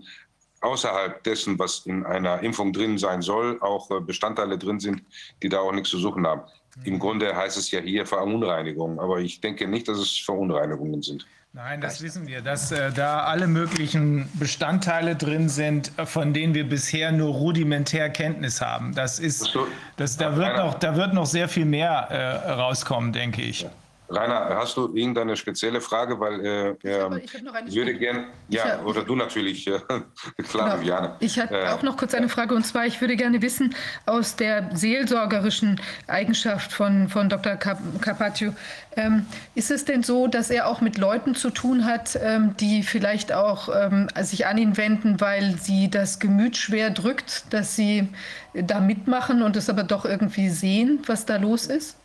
außerhalb 0.62 1.23
dessen, 1.25 1.59
was 1.59 1.81
in 1.87 2.05
einer 2.07 2.41
Impfung 2.43 2.73
drin 2.73 2.99
sein 2.99 3.23
soll, 3.23 3.59
auch 3.61 3.91
äh, 3.91 4.01
Bestandteile 4.01 4.59
drin 4.59 4.81
sind, 4.81 5.03
die 5.43 5.49
da 5.49 5.61
auch 5.61 5.73
nichts 5.73 5.91
zu 5.91 5.99
suchen 5.99 6.27
haben. 6.27 6.43
Im 6.85 6.99
Grunde 6.99 7.37
heißt 7.37 7.59
es 7.59 7.71
ja 7.71 7.81
hier 7.81 8.07
Verunreinigung, 8.07 8.99
aber 8.99 9.21
ich 9.21 9.41
denke 9.41 9.69
nicht, 9.69 9.89
dass 9.89 9.99
es 9.99 10.19
Verunreinigungen 10.19 11.03
sind. 11.03 11.27
Nein, 11.55 11.83
das 11.83 12.01
wissen 12.01 12.27
wir, 12.27 12.41
dass 12.41 12.73
äh, 12.73 12.91
da 12.93 13.25
alle 13.25 13.47
möglichen 13.47 14.27
Bestandteile 14.33 15.17
drin 15.17 15.51
sind, 15.51 15.93
äh, 15.99 16.07
von 16.07 16.33
denen 16.33 16.55
wir 16.55 16.67
bisher 16.67 17.12
nur 17.12 17.35
rudimentär 17.35 18.09
Kenntnis 18.09 18.62
haben. 18.62 18.95
Das 18.95 19.19
ist, 19.19 19.55
das, 19.99 20.17
da, 20.17 20.35
wird 20.37 20.57
noch, 20.57 20.75
da 20.78 20.97
wird 20.97 21.12
noch 21.12 21.27
sehr 21.27 21.51
viel 21.51 21.67
mehr 21.67 21.91
äh, 22.09 22.53
rauskommen, 22.53 23.12
denke 23.12 23.43
ich. 23.43 23.67
Rainer, 24.15 24.57
hast 24.57 24.77
du 24.77 24.95
irgendeine 24.95 25.37
spezielle 25.37 25.81
Frage? 25.81 26.19
Weil 26.21 26.45
äh, 26.45 26.71
ich, 26.83 27.01
habe, 27.01 27.21
ich 27.21 27.35
habe 27.35 27.75
würde 27.75 27.95
gerne, 27.95 28.27
ja, 28.49 28.65
hab, 28.65 28.87
oder 28.87 29.03
du 29.03 29.17
natürlich, 29.17 29.67
äh, 29.67 29.78
klar, 30.51 30.78
genau. 30.78 30.83
Jana. 30.83 31.17
Ich 31.21 31.39
habe 31.39 31.57
äh, 31.57 31.69
auch 31.69 31.83
noch 31.83 31.97
kurz 31.97 32.15
eine 32.15 32.28
Frage 32.28 32.55
und 32.55 32.65
zwar, 32.65 32.87
ich 32.87 33.01
würde 33.01 33.17
gerne 33.17 33.43
wissen, 33.43 33.75
aus 34.07 34.37
der 34.37 34.71
seelsorgerischen 34.75 35.81
Eigenschaft 36.07 36.73
von, 36.73 37.09
von 37.09 37.28
Dr. 37.28 37.57
Carpaccio, 37.57 38.55
ähm, 38.97 39.27
ist 39.55 39.71
es 39.71 39.85
denn 39.85 40.03
so, 40.03 40.27
dass 40.27 40.51
er 40.51 40.67
auch 40.67 40.81
mit 40.81 40.99
Leuten 40.99 41.35
zu 41.35 41.51
tun 41.51 41.85
hat, 41.85 42.19
ähm, 42.23 42.55
die 42.59 42.83
vielleicht 42.83 43.33
auch 43.33 43.69
ähm, 43.75 44.09
sich 44.21 44.47
an 44.47 44.59
ihn 44.59 44.77
wenden, 44.77 45.21
weil 45.21 45.57
sie 45.59 45.89
das 45.89 46.19
Gemüt 46.19 46.57
schwer 46.57 46.91
drückt, 46.91 47.53
dass 47.53 47.77
sie 47.77 48.09
da 48.55 48.81
mitmachen 48.81 49.43
und 49.43 49.57
es 49.57 49.71
aber 49.71 49.83
doch 49.83 50.05
irgendwie 50.05 50.51
sehen, 50.51 51.01
was 51.07 51.25
da 51.25 51.37
los 51.37 51.67
ist? 51.67 51.97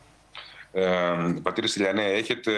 Ε, 0.77 1.33
πατήρ 1.43 1.67
Στυλιανέ, 1.67 2.03
έχετε 2.03 2.51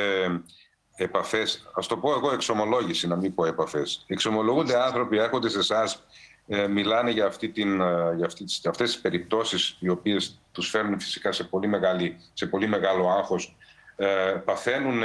επαφές, 0.96 1.72
ας 1.74 1.88
το 1.88 1.98
πω 1.98 2.12
εγώ 2.12 2.32
εξομολόγηση, 2.32 3.08
να 3.08 3.16
μην 3.16 3.35
πω 3.35 3.46
επαφές. 3.46 4.06
Εξομολογούνται 4.08 4.84
άνθρωποι, 4.84 5.18
έρχονται 5.18 5.50
σε 5.50 5.60
εσάς, 5.60 6.06
ε, 6.48 6.68
μιλάνε 6.68 7.12
για, 7.12 7.26
αυτή 7.26 7.50
την, 7.50 7.82
ε, 7.82 8.14
για, 8.16 8.26
αυτή, 8.26 8.44
για 8.48 8.69
αυτές 8.69 8.92
τις 8.92 9.02
περιπτώσεις 9.02 9.78
οι 9.80 9.90
οποίες 9.90 10.42
τους 10.52 10.69
φέρνουν 10.69 11.00
φυσικά 11.00 11.32
σε 11.32 11.44
πολύ, 11.44 11.68
μεγάλη, 11.68 12.18
σε 12.34 12.46
πολύ 12.46 12.68
μεγάλο 12.68 13.10
άγχος. 13.10 13.58
Ε, 13.96 14.42
παθαίνουν 14.46 15.02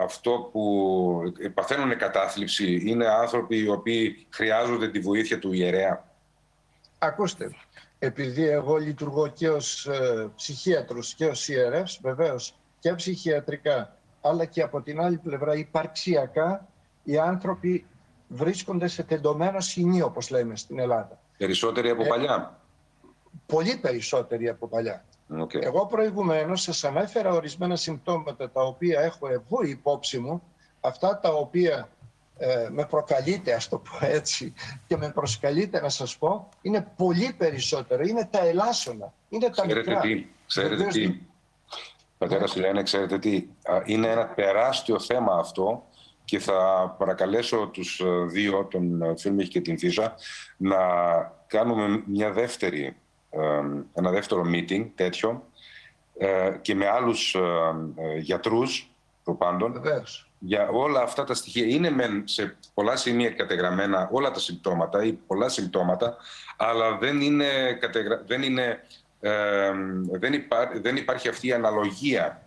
αυτό 0.00 0.48
που 0.52 1.32
παθαίνουν 1.54 1.96
κατάθλιψη; 1.96 2.82
Είναι 2.84 3.06
άνθρωποι 3.06 3.58
οι 3.58 3.68
οποίοι 3.68 4.26
χρειάζονται 4.30 4.88
τη 4.88 4.98
βοήθεια 4.98 5.38
του 5.38 5.52
ιερέα; 5.52 6.08
Ακούστε, 6.98 7.50
επειδή 7.98 8.48
εγώ 8.48 8.76
λειτουργώ 8.76 9.26
και 9.28 9.48
ως 9.50 9.86
ε, 9.86 10.30
ψυχίατρος 10.36 11.14
και 11.14 11.26
ως 11.26 11.48
ιερεύς, 11.48 11.98
βεβαίως 12.02 12.54
και 12.78 12.94
ψυχιατρικά, 12.94 13.96
αλλά 14.20 14.44
και 14.44 14.62
από 14.62 14.82
την 14.82 15.00
άλλη 15.00 15.16
πλευρά 15.16 15.54
υπαρξιακά, 15.54 16.68
οι 17.04 17.18
άνθρωποι 17.18 17.86
βρίσκονται 18.28 18.88
σε 18.88 19.02
τεντωμένο 19.02 19.60
σκηνή, 19.60 20.02
όπως 20.02 20.30
λέμε 20.30 20.56
στην 20.56 20.78
Ελλάδα. 20.78 21.18
Περισσότεροι 21.36 21.90
από 21.90 22.02
ε, 22.04 22.06
παλιά; 22.06 22.60
Πολύ 23.46 23.76
περισσότεροι 23.76 24.48
από 24.48 24.68
παλιά. 24.68 25.04
Okay. 25.40 25.62
Εγώ 25.62 25.86
προηγουμένως 25.86 26.62
σας 26.62 26.84
ανέφερα 26.84 27.32
ορισμένα 27.32 27.76
συμπτώματα 27.76 28.50
τα 28.50 28.62
οποία 28.62 29.00
έχω 29.00 29.28
εγώ 29.28 29.62
υπόψη 29.62 30.18
μου, 30.18 30.42
αυτά 30.80 31.20
τα 31.20 31.32
οποία 31.32 31.88
ε, 32.40 32.68
με 32.70 32.84
προκαλείτε, 32.86 33.52
ας 33.52 33.68
το 33.68 33.78
πω 33.78 34.06
έτσι, 34.06 34.52
και 34.86 34.96
με 34.96 35.10
προσκαλείτε 35.10 35.80
να 35.80 35.88
σας 35.88 36.16
πω, 36.16 36.48
είναι 36.62 36.86
πολύ 36.96 37.34
περισσότερο. 37.38 38.02
Είναι 38.02 38.28
τα 38.30 38.46
ελάσσονα. 38.46 39.12
Είναι 39.28 39.50
τα 39.50 39.62
ξέρετε 39.62 39.90
μικρά. 39.90 40.00
Τι, 40.00 40.26
ξέρετε 40.46 40.84
τι, 40.84 41.20
πατέρα 42.18 42.46
Σιλένα, 42.46 42.82
ξέρετε 42.82 43.18
τι, 43.18 43.46
είναι 43.84 44.06
ένα 44.06 44.28
τεράστιο 44.28 45.00
θέμα 45.00 45.34
αυτό 45.38 45.86
και 46.24 46.38
θα 46.38 46.94
παρακαλέσω 46.98 47.70
τους 47.72 48.00
ε, 48.00 48.24
δύο, 48.26 48.64
τον 48.64 49.02
ε, 49.02 49.16
Φίλμιχ 49.16 49.48
και 49.48 49.60
την 49.60 49.78
Φίσα, 49.78 50.14
να 50.56 50.76
κάνουμε 51.46 52.02
μια 52.06 52.32
δεύτερη, 52.32 52.96
ένα 53.94 54.10
δεύτερο 54.10 54.42
meeting 54.46 54.86
τέτοιο 54.94 55.46
και 56.60 56.74
με 56.74 56.88
άλλους 56.88 57.36
γιατρούς 58.18 58.90
προπάντων. 59.24 59.72
Βεβαίως 59.72 60.27
για 60.38 60.68
όλα 60.68 61.02
αυτά 61.02 61.24
τα 61.24 61.34
στοιχεία. 61.34 61.66
Είναι 61.66 61.90
μεν 61.90 62.22
σε 62.24 62.56
πολλά 62.74 62.96
σημεία 62.96 63.30
κατεγραμμένα 63.30 64.08
όλα 64.12 64.30
τα 64.30 64.40
συμπτώματα 64.40 65.04
ή 65.04 65.12
πολλά 65.12 65.48
συμπτώματα, 65.48 66.16
αλλά 66.56 66.96
δεν, 66.96 67.20
είναι, 67.20 67.72
κατεγρα... 67.80 68.22
δεν, 68.26 68.42
είναι, 68.42 68.80
ε, 69.20 69.70
δεν, 70.10 70.32
υπά... 70.32 70.70
δεν 70.82 70.96
υπάρχει 70.96 71.28
αυτή 71.28 71.46
η 71.46 71.52
αναλογία. 71.52 72.42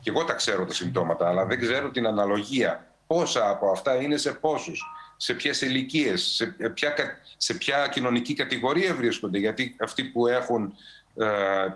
Και 0.00 0.10
εγώ 0.10 0.24
τα 0.24 0.32
ξέρω 0.32 0.64
τα 0.64 0.72
συμπτώματα, 0.72 1.28
αλλά 1.28 1.44
δεν 1.44 1.60
ξέρω 1.60 1.90
την 1.90 2.06
αναλογία. 2.06 2.84
Πόσα 3.06 3.50
από 3.50 3.70
αυτά 3.70 3.94
είναι 3.94 4.16
σε 4.16 4.32
πόσους, 4.32 4.84
σε 5.16 5.34
ποιες 5.34 5.60
ηλικίες, 5.60 6.22
σε 6.22 6.68
ποια, 6.68 6.94
σε 7.36 7.54
ποια 7.54 7.88
κοινωνική 7.88 8.34
κατηγορία 8.34 8.94
βρίσκονται. 8.94 9.38
Γιατί 9.38 9.76
αυτοί 9.80 10.04
που, 10.04 10.26
έχουν, 10.26 10.74
ε, 11.16 11.26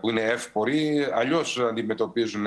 που 0.01 0.11
είναι 0.11 0.21
εύποροι 0.21 1.09
αλλιώς 1.15 1.59
αντιμετωπίζουν 1.59 2.47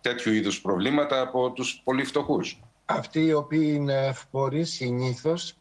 τέτοιου 0.00 0.32
είδους 0.32 0.60
προβλήματα 0.60 1.20
από 1.20 1.50
τους 1.50 1.80
πολύ 1.84 2.04
φτωχούς. 2.04 2.60
Αυτοί 2.84 3.20
οι 3.20 3.32
οποίοι 3.32 3.72
είναι 3.74 4.06
ευποροί 4.06 4.64
συνήθως 4.64 5.56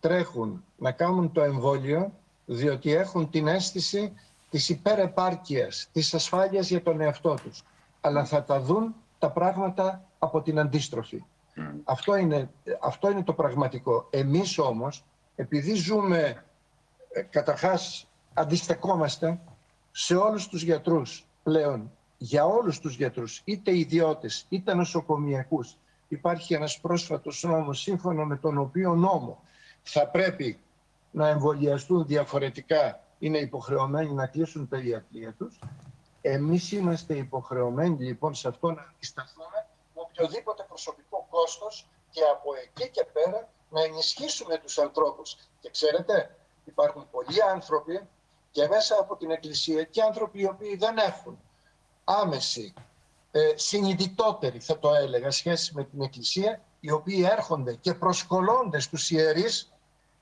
τρέχουν 0.00 0.64
να 0.76 0.92
κάνουν 0.92 1.32
το 1.32 1.42
εμβόλιο 1.42 2.12
διότι 2.46 2.92
έχουν 2.92 3.30
την 3.30 3.46
αίσθηση 3.46 4.12
της 4.50 4.68
υπερεπάρκειας, 4.68 5.88
της 5.92 6.14
ασφάλειας 6.14 6.68
για 6.68 6.82
τον 6.82 7.00
εαυτό 7.00 7.34
τους. 7.42 7.62
Αλλά 8.00 8.24
θα 8.24 8.44
τα 8.44 8.60
δουν 8.60 8.94
τα 9.18 9.30
πράγματα 9.30 10.04
από 10.18 10.42
την 10.42 10.58
αντίστροφη. 10.58 11.24
Αυτό, 11.84 12.16
είναι, 12.16 12.50
αυτό 12.80 13.10
είναι 13.10 13.22
το 13.22 13.32
πραγματικό. 13.32 14.06
Εμείς 14.10 14.58
όμως, 14.58 15.04
επειδή 15.36 15.74
ζούμε, 15.74 16.44
ε, 17.12 17.22
καταρχάς 17.22 18.06
αντιστεκόμαστε 18.34 19.38
σε 19.90 20.16
όλους 20.16 20.48
τους 20.48 20.62
γιατρούς 20.62 21.26
πλέον 21.42 21.90
για 22.18 22.44
όλους 22.46 22.80
τους 22.80 22.96
γιατρούς, 22.96 23.42
είτε 23.44 23.76
ιδιώτες, 23.76 24.46
είτε 24.48 24.74
νοσοκομιακούς. 24.74 25.76
Υπάρχει 26.08 26.54
ένας 26.54 26.80
πρόσφατος 26.80 27.42
νόμος, 27.42 27.80
σύμφωνα 27.80 28.24
με 28.24 28.36
τον 28.36 28.58
οποίο 28.58 28.94
νόμο 28.94 29.42
θα 29.82 30.08
πρέπει 30.08 30.58
να 31.10 31.28
εμβολιαστούν 31.28 32.06
διαφορετικά 32.06 33.00
είναι 33.18 33.38
υποχρεωμένοι 33.38 34.12
να 34.12 34.26
κλείσουν 34.26 34.68
τα 34.68 34.78
ιατρία 34.78 35.32
τους. 35.32 35.58
Εμείς 36.20 36.72
είμαστε 36.72 37.14
υποχρεωμένοι 37.14 38.04
λοιπόν 38.04 38.34
σε 38.34 38.48
αυτό 38.48 38.70
να 38.70 38.92
αντισταθούμε 38.94 39.66
με 39.94 40.00
οποιοδήποτε 40.00 40.64
προσωπικό 40.68 41.26
κόστος 41.30 41.88
και 42.10 42.20
από 42.32 42.50
εκεί 42.64 42.90
και 42.90 43.06
πέρα 43.12 43.48
να 43.70 43.82
ενισχύσουμε 43.82 44.58
τους 44.58 44.78
ανθρώπους. 44.78 45.36
Και 45.60 45.70
ξέρετε, 45.70 46.36
υπάρχουν 46.64 47.06
πολλοί 47.10 47.42
άνθρωποι 47.42 48.08
και 48.50 48.68
μέσα 48.68 48.96
από 49.00 49.16
την 49.16 49.30
Εκκλησία 49.30 49.82
και 49.82 50.02
άνθρωποι 50.02 50.40
οι 50.40 50.46
οποίοι 50.46 50.76
δεν 50.76 50.96
έχουν 50.96 51.38
άμεση, 52.08 52.74
ε, 53.30 53.40
συνειδητότερη 53.54 54.58
θα 54.58 54.78
το 54.78 54.94
έλεγα 54.94 55.30
σχέση 55.30 55.72
με 55.74 55.84
την 55.84 56.00
Εκκλησία 56.00 56.60
οι 56.80 56.90
οποίοι 56.90 57.28
έρχονται 57.30 57.74
και 57.74 57.94
προσκολώνται 57.94 58.80
στους 58.80 59.10
ιερείς 59.10 59.72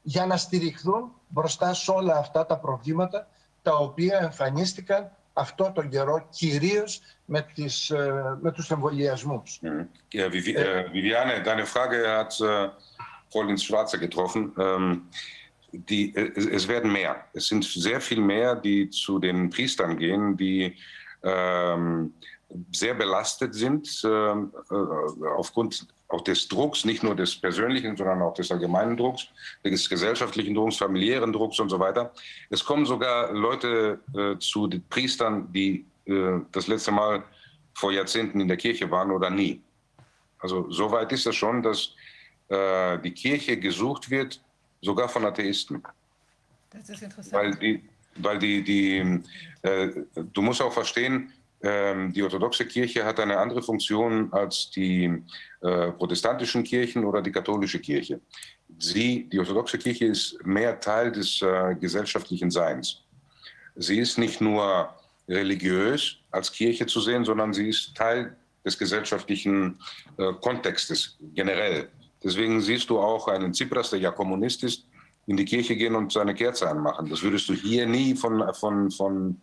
για 0.02 0.26
να 0.26 0.36
στηριχθούν 0.36 1.12
μπροστά 1.28 1.74
σε 1.74 1.90
όλα 1.90 2.16
αυτά 2.16 2.46
τα 2.46 2.58
προβλήματα 2.58 3.28
τα 3.62 3.76
οποία 3.76 4.18
εμφανίστηκαν 4.22 5.10
αυτό 5.32 5.72
τον 5.74 5.88
καιρό 5.88 6.26
κυρίως 6.30 7.00
με, 7.24 7.46
τις, 7.54 7.92
με 8.40 8.52
τους 8.52 8.70
εμβολιασμούς. 8.70 9.60
Ja, 10.12 10.28
Viviane, 10.92 11.42
deine 11.42 11.66
Frage 11.66 11.98
hat 12.18 12.40
äh, 12.40 12.68
voll 13.32 13.50
ins 13.50 13.64
Schwarze 13.64 13.98
getroffen. 13.98 14.42
Ähm, 14.58 15.08
die, 15.88 16.04
es 16.58 16.66
werden 16.68 16.90
mehr. 16.92 17.14
Es 17.32 17.44
sind 17.48 17.64
sehr 17.64 18.00
viel 18.00 18.20
mehr, 18.20 18.54
die 18.54 18.88
zu 18.88 19.18
den 19.18 19.50
Priestern 19.50 19.96
gehen, 19.98 20.36
die 20.36 20.62
ähm, 20.62 20.74
sehr 22.72 22.94
belastet 22.94 23.54
sind 23.54 24.02
äh, 24.04 25.28
aufgrund 25.36 25.88
auch 26.08 26.20
des 26.20 26.46
Drucks, 26.48 26.84
nicht 26.84 27.02
nur 27.02 27.16
des 27.16 27.34
persönlichen, 27.36 27.96
sondern 27.96 28.22
auch 28.22 28.34
des 28.34 28.50
allgemeinen 28.50 28.96
Drucks, 28.96 29.28
des 29.64 29.88
gesellschaftlichen 29.88 30.54
Drucks, 30.54 30.76
familiären 30.76 31.32
Drucks 31.32 31.58
und 31.58 31.68
so 31.68 31.80
weiter. 31.80 32.12
Es 32.50 32.64
kommen 32.64 32.86
sogar 32.86 33.32
Leute 33.32 34.00
äh, 34.14 34.38
zu 34.38 34.68
den 34.68 34.84
Priestern, 34.88 35.52
die 35.52 35.84
äh, 36.06 36.40
das 36.52 36.68
letzte 36.68 36.92
Mal 36.92 37.24
vor 37.74 37.92
Jahrzehnten 37.92 38.40
in 38.40 38.48
der 38.48 38.56
Kirche 38.56 38.90
waren 38.90 39.10
oder 39.10 39.30
nie. 39.30 39.60
Also 40.38 40.70
so 40.70 40.90
weit 40.92 41.10
ist 41.12 41.26
es 41.26 41.34
schon, 41.34 41.62
dass 41.62 41.94
äh, 42.48 42.98
die 43.00 43.12
Kirche 43.12 43.58
gesucht 43.58 44.08
wird, 44.08 44.40
sogar 44.80 45.08
von 45.08 45.24
Atheisten. 45.24 45.82
Das 46.70 46.88
ist 46.88 47.02
interessant. 47.02 47.32
Weil 47.32 47.54
die, 47.56 47.82
weil 48.18 48.38
die, 48.38 48.62
die 48.62 49.20
du 50.32 50.42
musst 50.42 50.62
auch 50.62 50.72
verstehen, 50.72 51.32
ähm, 51.62 52.12
die 52.12 52.22
orthodoxe 52.22 52.66
Kirche 52.66 53.04
hat 53.04 53.18
eine 53.18 53.38
andere 53.38 53.62
Funktion 53.62 54.32
als 54.32 54.70
die 54.70 55.22
äh, 55.62 55.90
protestantischen 55.92 56.62
Kirchen 56.64 57.04
oder 57.04 57.22
die 57.22 57.32
katholische 57.32 57.80
Kirche. 57.80 58.20
Sie, 58.78 59.28
die 59.28 59.38
orthodoxe 59.38 59.78
Kirche 59.78 60.06
ist 60.06 60.38
mehr 60.44 60.78
Teil 60.78 61.10
des 61.10 61.40
äh, 61.40 61.74
gesellschaftlichen 61.74 62.50
Seins. 62.50 63.02
Sie 63.74 63.98
ist 63.98 64.18
nicht 64.18 64.40
nur 64.40 64.90
religiös 65.28 66.18
als 66.30 66.52
Kirche 66.52 66.86
zu 66.86 67.00
sehen, 67.00 67.24
sondern 67.24 67.52
sie 67.52 67.68
ist 67.68 67.94
Teil 67.96 68.36
des 68.64 68.78
gesellschaftlichen 68.78 69.78
äh, 70.18 70.32
Kontextes 70.40 71.16
generell. 71.34 71.88
Deswegen 72.22 72.60
siehst 72.60 72.90
du 72.90 72.98
auch 72.98 73.28
einen 73.28 73.52
Tsipras, 73.52 73.90
der 73.90 74.00
ja 74.00 74.10
Kommunist 74.10 74.62
ist, 74.62 74.86
in 75.26 75.36
die 75.36 75.44
Kirche 75.44 75.76
gehen 75.76 75.94
und 75.94 76.12
seine 76.12 76.34
Kerze 76.34 76.68
anmachen. 76.68 77.08
Das 77.10 77.22
würdest 77.22 77.48
du 77.48 77.54
hier 77.54 77.86
nie 77.86 78.14
von, 78.14 78.42
von, 78.54 78.90
von 78.90 79.40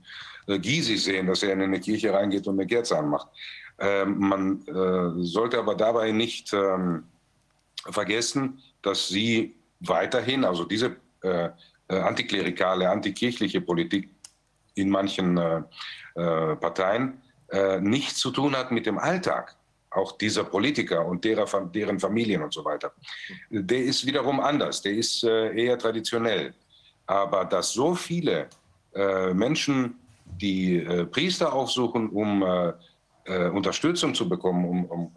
Gysi 0.48 0.98
sehen, 0.98 1.28
dass 1.28 1.44
er 1.44 1.53
in 1.53 1.62
eine 1.62 1.80
Kirche 1.80 2.14
reingeht 2.14 2.48
und 2.48 2.60
eine 2.60 2.67
Kerze 2.67 2.98
anmacht. 2.98 3.28
Ähm, 3.80 4.19
man 4.19 4.62
äh, 4.67 5.24
sollte 5.24 5.60
aber 5.60 5.76
dabei 5.76 6.12
nicht 6.12 6.53
ähm, 6.53 7.03
vergessen, 7.90 8.62
dass 8.82 9.08
sie 9.08 9.56
weiterhin, 9.80 10.46
also 10.46 10.64
diese 10.64 10.96
äh, 11.24 11.49
äh 11.90 11.99
antiklerikale, 11.99 12.90
antikirchliche 12.90 13.62
Politik 13.62 14.10
in 14.76 14.90
manchen 14.90 15.38
äh, 15.38 15.62
äh 16.16 16.56
Parteien 16.56 17.22
äh, 17.49 17.80
nichts 17.82 18.19
zu 18.19 18.32
tun 18.32 18.56
hat 18.56 18.72
mit 18.72 18.85
dem 18.85 18.98
Alltag 18.98 19.56
auch 19.93 20.17
dieser 20.17 20.43
Politiker 20.43 21.06
und 21.06 21.24
derer, 21.24 21.45
deren 21.65 21.99
Familien 21.99 22.42
und 22.42 22.53
so 22.53 22.63
weiter. 22.65 22.92
Der 23.49 23.79
ist 23.79 24.06
wiederum 24.06 24.40
anders, 24.40 24.81
der 24.81 24.93
ist 24.93 25.24
eher 25.24 25.77
traditionell. 25.77 26.53
Aber 27.06 27.45
dass 27.45 27.74
so 27.74 27.93
viele 27.93 28.47
Menschen 29.33 29.95
die 30.26 30.77
äh, 30.77 31.06
Priester 31.06 31.53
aufsuchen, 31.53 32.09
um 32.09 32.43
äh, 32.43 32.74
äh, 33.26 33.49
Unterstützung 33.49 34.13
zu 34.13 34.27
bekommen, 34.27 34.65
um, 34.65 34.85
um 34.85 35.11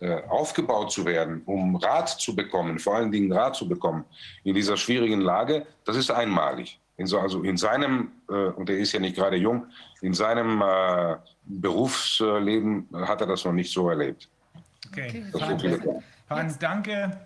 äh, 0.00 0.06
äh, 0.06 0.22
aufgebaut 0.28 0.92
zu 0.92 1.04
werden, 1.04 1.42
um 1.46 1.76
Rat 1.76 2.08
zu 2.08 2.34
bekommen, 2.34 2.78
vor 2.78 2.96
allen 2.96 3.10
Dingen 3.10 3.32
Rat 3.32 3.56
zu 3.56 3.68
bekommen 3.68 4.04
in 4.44 4.54
dieser 4.54 4.76
schwierigen 4.76 5.20
Lage, 5.20 5.66
das 5.84 5.96
ist 5.96 6.10
einmalig. 6.10 6.78
In 7.00 7.06
so, 7.06 7.18
also 7.18 7.42
in 7.42 7.56
seinem, 7.56 8.12
äh, 8.28 8.32
und 8.32 8.68
er 8.68 8.78
ist 8.78 8.92
ja 8.92 9.00
nicht 9.00 9.16
gerade 9.16 9.36
jung, 9.36 9.66
in 10.02 10.14
seinem 10.14 10.62
Berufsleben 11.44 12.88
hat 12.92 13.20
er 13.20 13.26
das 13.26 13.44
noch 13.44 13.52
nicht 13.52 13.72
so 13.72 13.88
erlebt. 13.88 14.28
Okay, 14.88 15.24
Hans, 16.28 16.58
danke. 16.58 17.18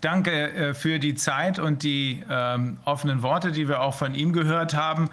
Danke 0.00 0.74
für 0.74 0.98
die 0.98 1.14
Zeit 1.14 1.58
und 1.58 1.82
die 1.82 2.24
ähm, 2.28 2.78
offenen 2.84 3.22
Worte, 3.22 3.52
die 3.52 3.68
wir 3.68 3.80
auch 3.80 3.94
von 3.94 4.14
ihm 4.14 4.32
gehört 4.32 4.74
haben. 4.74 5.10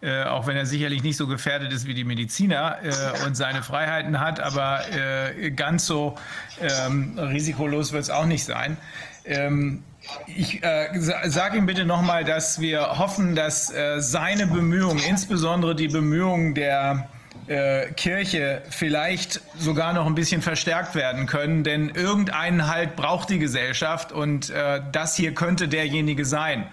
Äh, 0.00 0.24
auch 0.24 0.46
wenn 0.46 0.56
er 0.56 0.64
sicherlich 0.64 1.02
nicht 1.02 1.16
so 1.16 1.26
gefährdet 1.26 1.72
ist 1.72 1.86
wie 1.86 1.94
die 1.94 2.04
Mediziner 2.04 2.78
äh, 2.82 3.26
und 3.26 3.36
seine 3.36 3.64
Freiheiten 3.64 4.20
hat, 4.20 4.38
aber 4.38 4.82
äh, 4.92 5.50
ganz 5.50 5.86
so 5.86 6.14
ähm, 6.60 7.18
risikolos 7.18 7.92
wird 7.92 8.04
es 8.04 8.10
auch 8.10 8.26
nicht 8.26 8.44
sein. 8.44 8.76
Ähm, 9.24 9.82
ich 10.26 10.62
äh, 10.62 10.88
sage 10.98 11.58
ihm 11.58 11.66
bitte 11.66 11.84
nochmal, 11.84 12.24
dass 12.24 12.60
wir 12.60 12.98
hoffen, 12.98 13.34
dass 13.34 13.70
äh, 13.70 14.00
seine 14.00 14.46
Bemühungen, 14.46 15.02
insbesondere 15.02 15.74
die 15.74 15.88
Bemühungen 15.88 16.54
der 16.54 17.08
äh, 17.46 17.90
Kirche 17.92 18.62
vielleicht 18.70 19.40
sogar 19.58 19.92
noch 19.92 20.06
ein 20.06 20.14
bisschen 20.14 20.42
verstärkt 20.42 20.94
werden 20.94 21.26
können, 21.26 21.64
denn 21.64 21.88
irgendeinen 21.88 22.68
Halt 22.68 22.96
braucht 22.96 23.30
die 23.30 23.38
Gesellschaft 23.38 24.12
und 24.12 24.50
äh, 24.50 24.80
das 24.92 25.16
hier 25.16 25.34
könnte 25.34 25.68
derjenige 25.68 26.24
sein, 26.24 26.66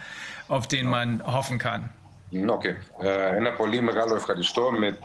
auf 0.47 0.67
den 0.67 0.87
man 0.87 1.25
hoffen 1.25 1.59
kann. 1.59 1.89
Okay. 2.33 2.75
Ένα 3.35 3.51
πολύ 3.53 3.81
μεγάλο 3.81 4.15
ευχαριστώ 4.15 4.72
με, 4.72 4.97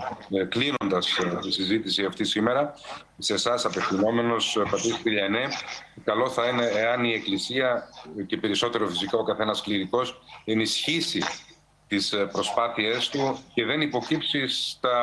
κλείνοντας 0.48 1.18
τη 1.42 1.50
συζήτηση 1.50 2.04
αυτή 2.04 2.24
σήμερα 2.24 2.74
σε 3.18 3.34
εσάς 3.34 3.64
απευθυνόμενος 3.64 4.62
Πατήρ 4.70 4.94
Πυριανέ. 5.02 5.48
Καλό 6.04 6.30
θα 6.30 6.48
είναι 6.48 6.64
εάν 6.64 7.04
η 7.04 7.12
Εκκλησία 7.12 7.88
και 8.26 8.36
περισσότερο 8.36 8.88
φυσικά 8.88 9.18
ο 9.18 9.22
καθένας 9.22 9.62
κληρικός 9.62 10.22
ενισχύσει 10.44 11.22
τις 11.86 12.14
προσπάθειές 12.32 13.08
του 13.08 13.38
και 13.54 13.64
δεν 13.64 13.80
υποκύψει 13.80 14.48
στα, 14.48 14.96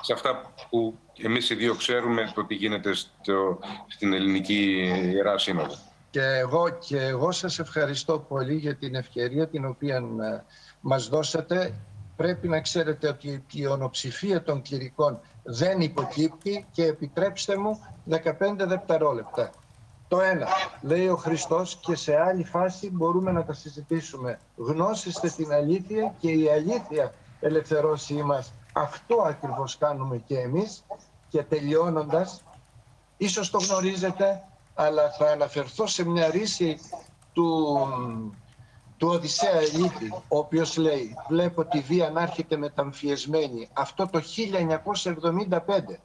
σε 0.00 0.12
αυτά 0.12 0.52
που 0.70 0.98
εμείς 1.22 1.50
οι 1.50 1.54
δύο 1.54 1.74
ξέρουμε 1.74 2.32
το 2.34 2.44
τι 2.44 2.54
γίνεται 2.54 2.94
στο, 2.94 3.58
στην 3.88 4.12
ελληνική 4.12 4.90
Ιερά 5.12 5.38
Σύνοδο. 5.38 5.74
Και 6.10 6.22
εγώ, 6.22 6.78
και 6.88 7.00
εγώ 7.00 7.32
σας 7.32 7.58
ευχαριστώ 7.58 8.18
πολύ 8.18 8.54
για 8.54 8.76
την 8.76 8.94
ευκαιρία 8.94 9.48
την 9.48 9.64
οποία 9.64 10.02
μας 10.80 11.08
δώσατε, 11.08 11.74
πρέπει 12.16 12.48
να 12.48 12.60
ξέρετε 12.60 13.08
ότι 13.08 13.28
η 13.28 13.38
πλειονοψηφία 13.38 14.42
των 14.42 14.62
κληρικών 14.62 15.20
δεν 15.42 15.80
υποκύπτει 15.80 16.66
και 16.72 16.84
επιτρέψτε 16.84 17.56
μου 17.56 17.80
15 18.10 18.22
δευτερόλεπτα. 18.56 19.50
Το 20.08 20.20
ένα, 20.20 20.46
λέει 20.82 21.08
ο 21.08 21.16
Χριστός 21.16 21.76
και 21.76 21.94
σε 21.94 22.20
άλλη 22.20 22.44
φάση 22.44 22.90
μπορούμε 22.90 23.32
να 23.32 23.44
τα 23.44 23.52
συζητήσουμε. 23.52 24.38
Γνώσιστε 24.56 25.28
την 25.28 25.52
αλήθεια 25.52 26.14
και 26.18 26.30
η 26.30 26.48
αλήθεια 26.48 27.14
ελευθερώσει 27.40 28.14
μας. 28.14 28.52
Αυτό 28.72 29.22
ακριβώς 29.26 29.78
κάνουμε 29.78 30.16
και 30.16 30.38
εμείς 30.38 30.84
και 31.28 31.42
τελειώνοντας, 31.42 32.42
ίσως 33.16 33.50
το 33.50 33.58
γνωρίζετε, 33.58 34.42
αλλά 34.74 35.10
θα 35.10 35.30
αναφερθώ 35.30 35.86
σε 35.86 36.04
μια 36.04 36.30
ρίση 36.30 36.78
του 37.32 37.78
του 38.99 39.07
Οδυσσέα 39.07 39.59
Ελίτη, 39.59 40.13
ο 40.27 40.37
οποίος 40.37 40.77
λέει 40.77 41.15
«Βλέπω 41.29 41.65
τη 41.65 41.79
βία 41.79 42.09
να 42.09 42.21
έρχεται 42.21 42.57
μεταμφιεσμένη». 42.57 43.69
Αυτό 43.73 44.09
το 44.11 44.21
1975, 44.21 45.99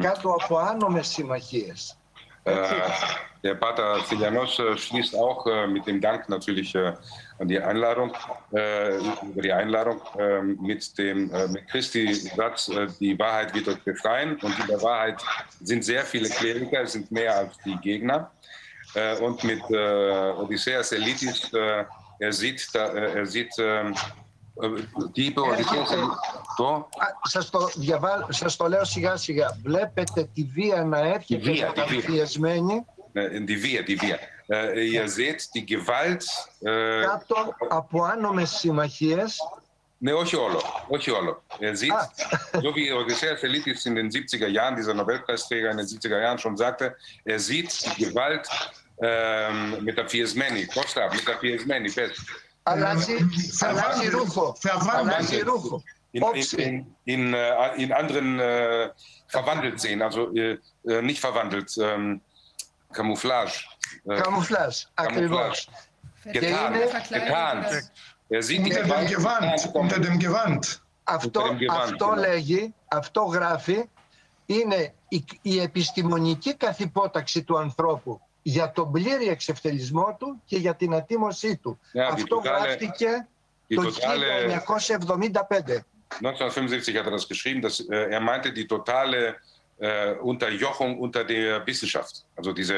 κάτω 0.00 0.36
από 0.40 0.58
άνομες 0.58 1.08
συμμαχίες. 1.08 1.94
der 3.42 3.54
Pater 3.54 4.00
Filianos 4.04 4.60
schließt 4.76 5.16
auch 5.16 5.46
äh, 5.46 5.66
mit 5.66 5.86
dem 5.86 6.00
Dank 6.00 6.28
natürlich 6.28 6.74
äh, 6.74 6.92
an 7.38 7.48
die 7.48 7.58
Einladung, 7.58 8.12
äh, 8.52 8.96
über 9.22 9.42
die 9.42 9.52
Einladung 9.52 10.00
mit 10.60 10.98
dem 10.98 11.30
mit 11.52 11.68
Christi 11.68 12.12
Satz, 12.12 12.70
die 13.00 13.18
Wahrheit 13.18 13.54
wird 13.54 13.68
euch 13.68 13.82
befreien. 13.82 14.36
Und 14.42 14.58
in 14.58 14.66
der 14.66 14.82
Wahrheit 14.82 15.22
sind 15.60 15.84
sehr 15.84 16.04
viele 16.04 16.28
Kleriker, 16.28 16.82
es 16.82 16.92
sind 16.92 17.10
mehr 17.10 17.36
als 17.36 17.56
die 17.64 17.76
Gegner. 17.76 18.30
und 19.20 19.44
mit 19.44 19.62
Odysseus 20.42 20.92
Elitis 20.92 21.50
Er 22.19 22.33
sieht, 22.33 22.73
da, 22.73 22.87
er 22.87 23.25
sieht 23.25 23.53
τι 25.13 25.25
είπε 25.25 25.39
ο 25.39 25.45
το... 26.57 26.89
Σας 27.23 27.49
το, 27.49 27.69
διαβά... 27.75 28.27
σας 28.29 28.55
το 28.55 28.67
λέω 28.67 28.85
σιγά 28.85 29.15
σιγά. 29.15 29.57
Βλέπετε 29.63 30.29
τη 30.33 30.43
βία 30.43 30.83
να 30.83 30.99
έρχεται 30.99 31.51
καταφιεσμένη 31.51 32.85
äh, 33.15 33.45
die 33.45 33.63
wir, 33.63 33.83
die 33.83 34.01
wir. 34.01 34.19
Äh, 34.49 34.87
ihr 34.89 35.07
seht 35.07 35.49
die 35.53 35.65
Gewalt. 35.65 36.23
Äh, 36.61 37.05
Κάτω 37.05 37.55
από 37.69 38.03
άνομες 38.03 38.49
συμμαχίες 38.49 39.37
Ne, 39.99 40.13
όχι 40.13 40.35
όλο. 40.35 40.61
Όχι 40.87 41.11
όλο. 41.11 41.43
Er 41.59 41.75
sieht, 41.75 41.93
so 42.61 42.75
wie 42.75 42.91
Odysseus 42.91 43.43
Elitis 43.43 43.85
in 43.85 43.95
den 43.95 44.09
70er 44.09 44.47
Jahren, 44.47 44.75
dieser 44.75 44.93
Nobelpreisträger 44.93 45.71
in 45.71 45.77
den 45.77 45.87
70er 45.87 46.19
Jahren 46.19 46.37
schon 46.37 46.57
sagte, 46.57 46.95
er 47.23 47.39
sieht 47.39 47.71
die 47.85 48.05
Gewalt 48.05 48.47
ähm, 48.99 49.77
μεταφιεσμένη. 49.79 50.65
Κώστα, 50.65 51.09
μεταφιεσμένη, 51.13 51.91
πες. 51.91 52.19
αλλάζει, 52.65 53.15
αλλάζει 53.59 54.09
ρούχο. 54.09 54.55
Αλλάζει 54.87 55.39
ρούχο. 55.39 55.83
In, 56.11 56.23
in, 56.23 56.45
in, 56.63 56.95
in, 57.03 57.33
äh, 57.33 57.83
in 57.83 57.91
anderen 57.91 58.39
äh, 58.39 58.89
verwandelt 59.27 59.81
sehen, 59.81 60.01
also 60.01 60.33
äh, 60.33 60.57
äh, 60.87 61.01
nicht 61.01 61.19
verwandelt, 61.19 61.69
ähm, 61.77 62.21
Camouflage. 62.93 63.57
Äh, 64.05 64.21
Camouflage, 64.21 64.87
ακριβώς. 64.95 65.67
Getarnt, 66.23 67.09
getarnt. 67.09 67.91
Er 68.29 68.41
sieht 68.41 68.65
die 68.65 68.73
Unter 68.73 68.95
dem 68.95 69.07
Gewand, 69.07 69.69
unter 69.73 69.99
dem 69.99 70.17
Gewand. 70.19 70.81
Αυτό, 71.03 71.41
Unter 71.41 71.49
dem 71.49 71.59
Gewand, 71.59 71.83
αυτό 71.91 72.05
genau. 72.05 72.27
λέγει, 72.27 72.73
αυτό 72.87 73.21
γράφει, 73.21 73.89
είναι 74.45 74.93
η, 75.07 75.25
η 75.41 75.59
επιστημονική 75.59 76.55
καθυπόταξη 76.55 77.43
του 77.43 77.57
ανθρώπου 77.57 78.21
για 78.47 78.71
τον 78.71 78.91
πλήρη 78.91 79.27
εξευτελισμό 79.27 80.15
του 80.19 80.41
και 80.45 80.57
για 80.57 80.75
την 80.75 80.93
ατίμωσή 80.93 81.57
του. 81.57 81.79
Ja, 81.93 81.97
die 81.97 82.11
αυτό 82.13 82.35
totale- 82.41 82.43
γράφτηκε 82.43 83.27
die 83.69 83.75
το 83.75 83.81
totale- 83.81 84.45
1975. 84.47 85.85
1975 86.21 86.95
hat 86.97 87.05
er 87.05 87.11
das 87.19 87.27
geschrieben, 87.33 87.61
dass 87.61 87.79
äh, 87.79 88.15
er 88.17 88.21
meinte 88.21 88.51
die 88.59 88.67
totale 88.75 89.35
äh, 89.79 90.11
Unterjochung 90.31 90.91
unter 91.05 91.23
der 91.33 91.65
Wissenschaft, 91.67 92.13
also 92.37 92.51
diese 92.53 92.77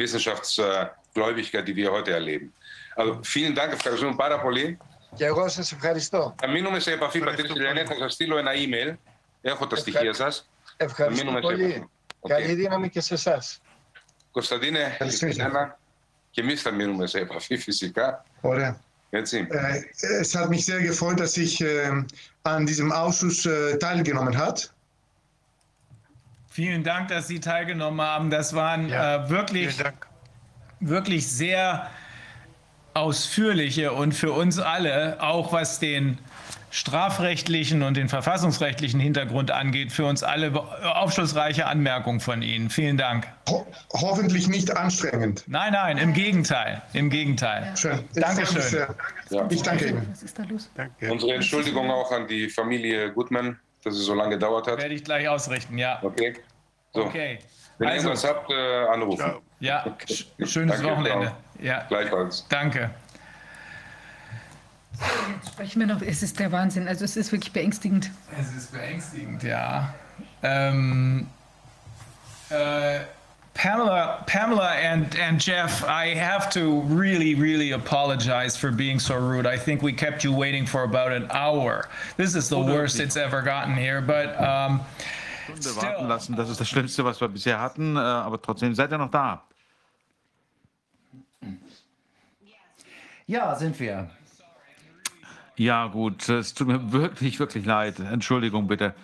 Wissenschaftsgläubigkeit, 0.00 1.64
die 1.68 1.76
wir 1.76 1.90
heute 1.96 2.10
erleben. 2.12 2.52
Also 2.96 3.12
vielen 3.22 3.54
Dank, 3.54 3.72
ευχαριστούμε 3.72 4.14
πάρα 4.16 4.40
πολύ. 4.40 4.78
Και 5.14 5.24
εγώ 5.24 5.48
σας 5.48 5.72
ευχαριστώ. 5.72 6.34
Θα 6.40 6.48
μείνουμε 6.48 6.78
σε 6.80 6.92
επαφή, 6.92 7.18
Πατρίcia 7.18 7.54
Λιανέ, 7.56 7.84
θα 7.84 7.94
σας 7.94 8.12
στείλω 8.12 8.36
ένα 8.38 8.50
email. 8.54 8.94
Έχω 9.42 9.66
τα 9.66 9.76
στοιχεία 9.76 10.12
σας. 10.12 10.48
Ευχαριστώ 10.76 11.24
μείνουμε 11.24 11.40
σε 11.40 11.46
πολύ. 11.54 11.64
επαφή. 11.64 11.88
Καλή 12.28 12.54
δύναμη 12.54 12.88
και 12.88 13.00
σε 13.00 13.14
εσάς. 13.14 13.60
Κωνσταντίνε, 14.35 14.97
εσένα 14.99 15.77
και 16.31 16.41
εμείς 16.41 16.61
θα 16.61 16.71
μείνουμε 16.71 17.07
σε 17.07 17.19
επαφή 17.19 17.57
φυσικά. 17.57 18.25
Ωραία. 18.41 18.79
Έτσι. 19.13 19.47
Äh, 19.49 20.21
es 20.21 20.35
hat 20.35 20.49
mich 20.49 20.65
sehr 20.65 20.81
gefreut, 20.81 21.19
dass 21.19 21.35
ich 21.37 21.61
äh, 21.61 21.91
an 22.43 22.65
diesem 22.65 22.91
Ausschuss 22.91 23.45
äh, 23.45 23.77
teilgenommen 23.77 24.37
hat. 24.37 24.71
Vielen 26.49 26.83
Dank, 26.83 27.09
dass 27.09 27.27
Sie 27.27 27.39
teilgenommen 27.39 28.01
haben. 28.01 28.29
Das 28.29 28.53
waren 28.53 28.89
äh, 28.89 29.29
wirklich, 29.29 29.77
wirklich 30.79 31.27
sehr 31.27 31.89
ausführliche 32.93 33.91
und 33.93 34.13
für 34.13 34.31
uns 34.31 34.59
alle, 34.59 35.21
auch 35.21 35.51
was 35.53 35.79
den 35.79 36.17
strafrechtlichen 36.76 37.82
und 37.82 37.96
den 37.96 38.08
verfassungsrechtlichen 38.08 39.00
Hintergrund 39.00 39.50
angeht, 39.50 39.92
für 39.92 40.04
uns 40.04 40.22
alle 40.22 40.52
aufschlussreiche 40.94 41.66
Anmerkungen 41.66 42.20
von 42.20 42.42
Ihnen. 42.42 42.68
Vielen 42.68 42.98
Dank. 42.98 43.26
Ho 43.48 43.66
hoffentlich 43.94 44.46
nicht 44.48 44.76
anstrengend. 44.76 45.44
Nein, 45.46 45.72
nein, 45.72 45.96
im 45.96 46.12
Gegenteil. 46.12 46.82
Im 46.92 47.08
Gegenteil. 47.08 47.72
Schön. 47.76 48.00
Ich 48.14 48.22
Dankeschön. 48.22 48.60
sehr. 48.62 48.94
Ich 49.48 49.62
danke 49.62 49.86
Ihnen. 49.86 50.06
Was 50.10 50.22
ist 50.22 50.38
da 50.38 50.42
los? 50.44 50.70
Unsere 51.10 51.34
Entschuldigung 51.34 51.90
auch 51.90 52.12
an 52.12 52.28
die 52.28 52.48
Familie 52.50 53.10
Goodman, 53.12 53.58
dass 53.82 53.94
es 53.94 54.04
so 54.04 54.14
lange 54.14 54.30
gedauert 54.36 54.66
hat. 54.66 54.78
Werde 54.78 54.94
ich 54.94 55.02
gleich 55.04 55.26
ausrichten, 55.28 55.78
ja. 55.78 55.98
Okay. 56.02 56.34
So. 56.92 57.04
Okay. 57.04 57.38
Wenn 57.78 57.88
ihr 57.88 57.92
Also- 57.94 58.08
irgendwas 58.08 58.28
habt, 58.30 58.50
äh, 58.50 58.84
anrufen. 58.92 59.32
Ja, 59.60 59.84
sch- 60.06 60.26
schönes 60.46 60.76
Danke, 60.76 60.90
Wochenende. 60.92 61.26
ciao. 61.28 61.36
Ja. 61.62 61.84
Gleichfalls. 61.88 62.46
Danke. 62.50 62.90
Jetzt 65.36 65.52
sprechen 65.52 65.80
wir 65.80 65.86
noch, 65.86 66.02
es 66.02 66.22
ist 66.22 66.38
der 66.38 66.52
Wahnsinn. 66.52 66.88
Also 66.88 67.04
es 67.04 67.16
ist 67.16 67.32
wirklich 67.32 67.52
beängstigend. 67.52 68.10
Es 68.38 68.52
ist 68.54 68.72
beängstigend, 68.72 69.42
ja. 69.42 69.94
Ähm, 70.42 71.26
äh, 72.50 73.00
Pamela, 73.54 74.22
Pamela 74.26 74.72
and, 74.92 75.18
and 75.18 75.40
Jeff, 75.44 75.82
I 75.84 76.14
have 76.14 76.50
to 76.50 76.82
really, 76.88 77.34
really 77.34 77.72
apologize 77.72 78.56
for 78.56 78.70
being 78.70 78.98
so 78.98 79.14
rude. 79.16 79.46
I 79.46 79.56
think 79.56 79.82
we 79.82 79.92
kept 79.92 80.22
you 80.22 80.32
waiting 80.32 80.66
for 80.66 80.82
about 80.82 81.10
an 81.12 81.26
hour. 81.30 81.88
This 82.16 82.34
is 82.34 82.48
the 82.48 82.58
worst 82.58 83.00
it's 83.00 83.16
ever 83.16 83.42
gotten 83.42 83.74
here, 83.74 84.02
but 84.02 84.38
um, 84.38 84.80
Stunde 85.46 85.76
warten 85.76 86.08
lassen. 86.08 86.36
Das 86.36 86.50
ist 86.50 86.60
das 86.60 86.68
Schlimmste, 86.68 87.04
was 87.04 87.20
wir 87.20 87.28
bisher 87.28 87.58
hatten. 87.58 87.96
äh, 87.96 88.00
Aber 88.00 88.40
trotzdem 88.40 88.74
seid 88.74 88.92
ihr 88.92 88.98
noch 88.98 89.10
da. 89.10 89.42
Ja, 93.26 93.54
sind 93.54 93.78
wir. 93.80 94.08
Ja, 95.56 95.86
gut. 95.86 96.28
Es 96.28 96.52
tut 96.54 96.68
mir 96.68 96.92
wirklich, 96.92 97.38
wirklich 97.38 97.64
leid. 97.64 97.98
Entschuldigung 97.98 98.66
bitte. 98.66 98.94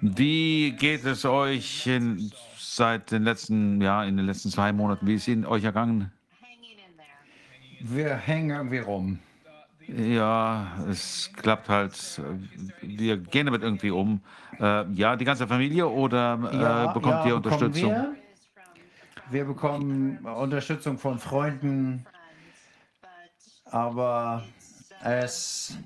Wie 0.00 0.72
geht 0.72 1.04
es 1.04 1.24
euch 1.24 1.86
in, 1.86 2.32
seit 2.58 3.12
den 3.12 3.22
letzten, 3.22 3.80
ja, 3.80 4.02
in 4.02 4.16
den 4.16 4.26
letzten 4.26 4.50
zwei 4.50 4.72
Monaten? 4.72 5.06
Wie 5.06 5.14
ist 5.14 5.28
Ihnen 5.28 5.46
euch 5.46 5.62
ergangen? 5.62 6.10
Wir 7.80 8.14
hängen 8.14 8.50
irgendwie 8.50 8.78
rum. 8.78 9.18
Ja, 9.88 10.72
es 10.90 11.30
klappt 11.36 11.68
halt. 11.68 12.20
Wir 12.80 13.16
gehen 13.16 13.46
damit 13.46 13.62
irgendwie 13.62 13.90
um. 13.90 14.20
Äh, 14.60 14.90
ja, 14.92 15.16
die 15.16 15.24
ganze 15.24 15.46
Familie 15.46 15.88
oder 15.88 16.34
äh, 16.34 16.94
bekommt 16.94 17.26
ihr 17.26 17.34
bekommen 17.38 17.64
Unterstützung? 17.64 17.90
Wir. 17.90 18.14
wir 19.30 19.44
bekommen 19.44 20.18
Unterstützung 20.18 20.98
von 20.98 21.18
Freunden, 21.18 22.06
aber 23.64 24.44
es 25.02 25.76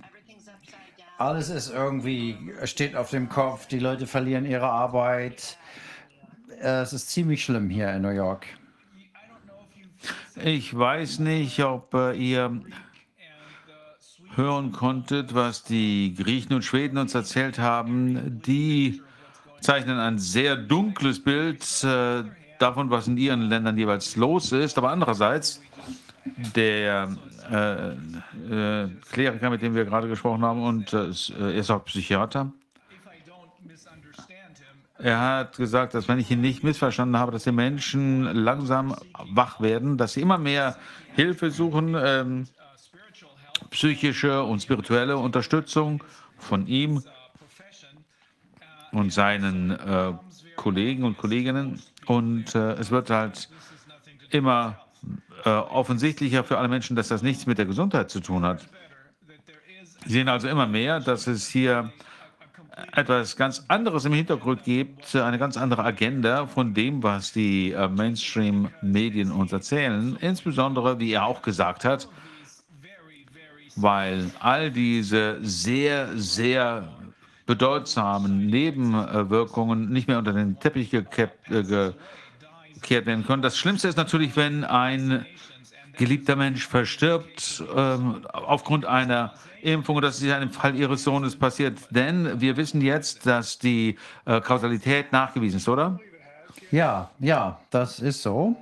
alles 1.18 1.49
ist 1.49 1.72
irgendwie 1.72 2.36
steht 2.65 2.94
auf 2.94 3.10
dem 3.10 3.28
Kopf. 3.28 3.66
Die 3.66 3.78
Leute 3.78 4.06
verlieren 4.06 4.44
ihre 4.44 4.68
Arbeit. 4.68 5.56
Es 6.60 6.92
ist 6.92 7.10
ziemlich 7.10 7.44
schlimm 7.44 7.70
hier 7.70 7.92
in 7.92 8.02
New 8.02 8.10
York. 8.10 8.47
Ich 10.44 10.76
weiß 10.76 11.20
nicht, 11.20 11.62
ob 11.65 11.94
äh, 11.94 12.12
ihr 12.12 12.60
hören 14.34 14.72
konntet, 14.72 15.34
was 15.34 15.65
die 15.65 16.15
Griechen 16.15 16.54
und 16.54 16.62
Schweden 16.62 16.99
uns 16.99 17.15
erzählt 17.15 17.58
haben. 17.58 18.42
Die 18.42 19.00
zeichnen 19.60 19.99
ein 19.99 20.18
sehr 20.18 20.56
dunkles 20.56 21.22
Bild 21.22 21.62
äh, 21.84 22.24
davon, 22.58 22.90
was 22.90 23.08
in 23.08 23.16
ihren 23.16 23.42
Ländern 23.42 23.78
jeweils 23.78 24.16
los 24.16 24.52
ist. 24.52 24.76
Aber 24.76 24.90
andererseits, 24.90 25.62
der 26.54 27.16
äh, 27.50 27.88
äh, 27.88 28.88
Kleriker, 29.10 29.50
mit 29.50 29.62
dem 29.62 29.74
wir 29.74 29.84
gerade 29.84 30.08
gesprochen 30.08 30.42
haben, 30.42 30.62
und 30.62 30.92
äh, 30.92 31.10
er 31.38 31.54
ist 31.54 31.70
auch 31.70 31.84
Psychiater, 31.84 32.52
er 34.98 35.20
hat 35.20 35.56
gesagt, 35.56 35.94
dass 35.94 36.08
wenn 36.08 36.18
ich 36.18 36.30
ihn 36.30 36.40
nicht 36.40 36.64
missverstanden 36.64 37.18
habe, 37.18 37.32
dass 37.32 37.44
die 37.44 37.52
Menschen 37.52 38.22
langsam 38.22 38.96
wach 39.30 39.60
werden, 39.60 39.98
dass 39.98 40.14
sie 40.14 40.22
immer 40.22 40.38
mehr 40.38 40.76
Hilfe 41.14 41.50
suchen, 41.50 41.94
ähm, 41.98 42.46
psychische 43.70 44.42
und 44.42 44.62
spirituelle 44.62 45.18
Unterstützung 45.18 46.02
von 46.38 46.66
ihm 46.66 47.02
und 48.92 49.12
seinen 49.12 49.72
äh, 49.72 50.12
Kollegen 50.56 51.04
und 51.04 51.18
Kolleginnen. 51.18 51.82
Und 52.06 52.54
äh, 52.54 52.72
es 52.74 52.90
wird 52.90 53.10
halt 53.10 53.50
immer 54.30 54.85
äh, 55.44 55.49
offensichtlicher 55.49 56.44
für 56.44 56.58
alle 56.58 56.69
Menschen, 56.69 56.97
dass 56.97 57.08
das 57.08 57.22
nichts 57.22 57.47
mit 57.47 57.58
der 57.58 57.67
Gesundheit 57.67 58.10
zu 58.10 58.20
tun 58.20 58.44
hat. 58.44 58.67
Sie 60.04 60.12
sehen 60.12 60.28
also 60.28 60.49
immer 60.49 60.67
mehr, 60.67 61.01
dass 61.01 61.26
es 61.26 61.49
hier 61.49 61.92
etwas 62.92 63.36
ganz 63.36 63.65
anderes 63.69 64.04
im 64.04 64.12
Hintergrund 64.12 64.65
gibt, 64.65 65.17
eine 65.17 65.38
ganz 65.38 65.56
andere 65.56 65.83
Agenda 65.83 66.47
von 66.47 66.74
dem, 66.74 67.02
was 67.02 67.33
die 67.33 67.72
äh, 67.72 67.88
Mainstream-Medien 67.88 69.33
uns 69.33 69.52
erzählen. 69.52 70.17
Insbesondere, 70.20 70.99
wie 70.99 71.12
er 71.12 71.24
auch 71.24 71.42
gesagt 71.42 71.85
hat, 71.85 72.08
weil 73.76 74.31
all 74.40 74.70
diese 74.70 75.38
sehr, 75.42 76.17
sehr 76.17 76.88
bedeutsamen 77.47 78.47
Nebenwirkungen 78.47 79.90
nicht 79.90 80.08
mehr 80.08 80.19
unter 80.19 80.33
den 80.33 80.58
Teppich 80.58 80.90
gekept, 80.90 81.51
äh, 81.51 81.92
gekehrt 82.76 83.06
werden 83.06 83.26
können. 83.26 83.42
Das 83.42 83.58
Schlimmste 83.58 83.88
ist 83.88 83.96
natürlich, 83.96 84.36
wenn 84.36 84.64
ein 84.64 85.26
geliebter 85.96 86.36
Mensch 86.36 86.66
verstirbt 86.66 87.64
ähm, 87.74 88.26
aufgrund 88.32 88.84
einer 88.84 89.34
Impfung. 89.62 90.00
Das 90.00 90.16
ist 90.18 90.24
ja 90.24 90.38
im 90.38 90.50
Fall 90.50 90.74
Ihres 90.76 91.04
Sohnes 91.04 91.36
passiert. 91.36 91.78
Denn 91.90 92.40
wir 92.40 92.56
wissen 92.56 92.80
jetzt, 92.80 93.26
dass 93.26 93.58
die 93.58 93.96
äh, 94.24 94.40
Kausalität 94.40 95.12
nachgewiesen 95.12 95.56
ist, 95.58 95.68
oder? 95.68 95.98
Ja, 96.70 97.10
ja, 97.18 97.58
das 97.70 98.00
ist 98.00 98.22
so. 98.22 98.56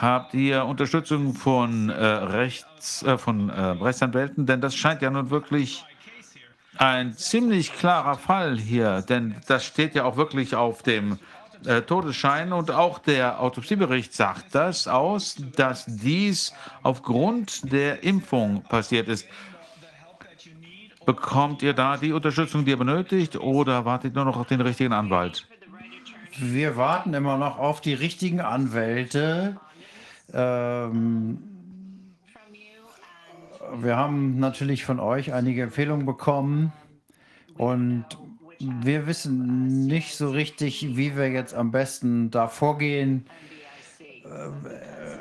Habt 0.00 0.34
ihr 0.34 0.64
Unterstützung 0.64 1.34
von 1.34 1.88
äh, 1.88 1.94
Rechts, 1.94 3.02
äh, 3.04 3.16
von 3.16 3.48
äh, 3.48 3.60
Rechtsanwälten? 3.60 4.44
Denn 4.44 4.60
das 4.60 4.74
scheint 4.74 5.02
ja 5.02 5.10
nun 5.10 5.30
wirklich 5.30 5.84
ein 6.78 7.14
ziemlich 7.14 7.72
klarer 7.72 8.16
Fall 8.16 8.58
hier. 8.58 9.02
Denn 9.02 9.36
das 9.46 9.64
steht 9.64 9.94
ja 9.94 10.04
auch 10.04 10.16
wirklich 10.16 10.54
auf 10.54 10.82
dem 10.82 11.18
äh, 11.64 11.82
Todesschein 11.82 12.52
und 12.52 12.70
auch 12.70 12.98
der 12.98 13.40
Autopsiebericht 13.40 14.12
sagt 14.12 14.54
das 14.54 14.86
aus, 14.86 15.36
dass 15.56 15.86
dies 15.86 16.52
aufgrund 16.82 17.72
der 17.72 18.02
Impfung 18.02 18.62
passiert 18.62 19.08
ist. 19.08 19.26
Bekommt 21.06 21.62
ihr 21.62 21.74
da 21.74 21.96
die 21.96 22.12
Unterstützung, 22.12 22.64
die 22.64 22.70
ihr 22.70 22.78
benötigt, 22.78 23.36
oder 23.36 23.84
wartet 23.84 24.14
nur 24.14 24.24
noch 24.24 24.38
auf 24.38 24.46
den 24.46 24.60
richtigen 24.62 24.92
Anwalt? 24.92 25.46
Wir 26.38 26.76
warten 26.76 27.14
immer 27.14 27.36
noch 27.36 27.58
auf 27.58 27.80
die 27.80 27.94
richtigen 27.94 28.40
Anwälte. 28.40 29.56
Ähm, 30.32 31.53
wir 33.76 33.96
haben 33.96 34.38
natürlich 34.38 34.84
von 34.84 35.00
euch 35.00 35.32
einige 35.32 35.62
Empfehlungen 35.62 36.06
bekommen 36.06 36.72
und 37.56 38.04
wir 38.60 39.06
wissen 39.06 39.86
nicht 39.86 40.16
so 40.16 40.30
richtig, 40.30 40.96
wie 40.96 41.16
wir 41.16 41.30
jetzt 41.30 41.54
am 41.54 41.70
besten 41.70 42.30
da 42.30 42.48
vorgehen. 42.48 43.24
Äh, 44.24 44.48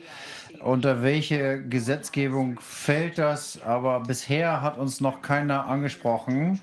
Unter 0.61 1.03
welche 1.03 1.63
Gesetzgebung 1.63 2.59
fällt 2.61 3.19
das? 3.19 3.61
Aber 3.63 4.01
bisher 4.01 4.63
hat 4.63 4.79
uns 4.79 5.01
noch 5.01 5.23
keiner 5.23 5.67
angesprochen. 5.67 6.61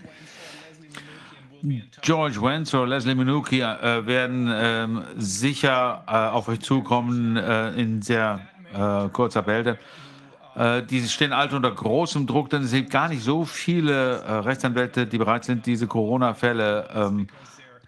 George 2.01 2.41
Wentz 2.41 2.73
oder 2.73 2.87
Leslie 2.87 3.15
Minuki 3.15 3.61
äh, 3.61 4.05
werden 4.05 4.51
ähm, 4.53 5.03
sicher 5.17 6.03
äh, 6.07 6.11
auf 6.11 6.47
euch 6.47 6.59
zukommen 6.59 7.37
äh, 7.37 7.71
in 7.71 8.01
sehr 8.01 8.41
äh, 8.73 9.09
kurzer 9.09 9.41
Bälde. 9.41 9.77
Äh, 10.55 10.83
die 10.83 11.01
stehen 11.07 11.33
alt 11.33 11.53
unter 11.53 11.71
großem 11.71 12.27
Druck, 12.27 12.49
denn 12.49 12.63
es 12.63 12.71
sind 12.71 12.89
gar 12.89 13.09
nicht 13.09 13.23
so 13.23 13.45
viele 13.45 14.21
äh, 14.21 14.33
Rechtsanwälte, 14.33 15.07
die 15.07 15.17
bereit 15.17 15.45
sind, 15.45 15.65
diese 15.65 15.87
Corona-Fälle 15.87 16.89
ähm, 16.93 17.27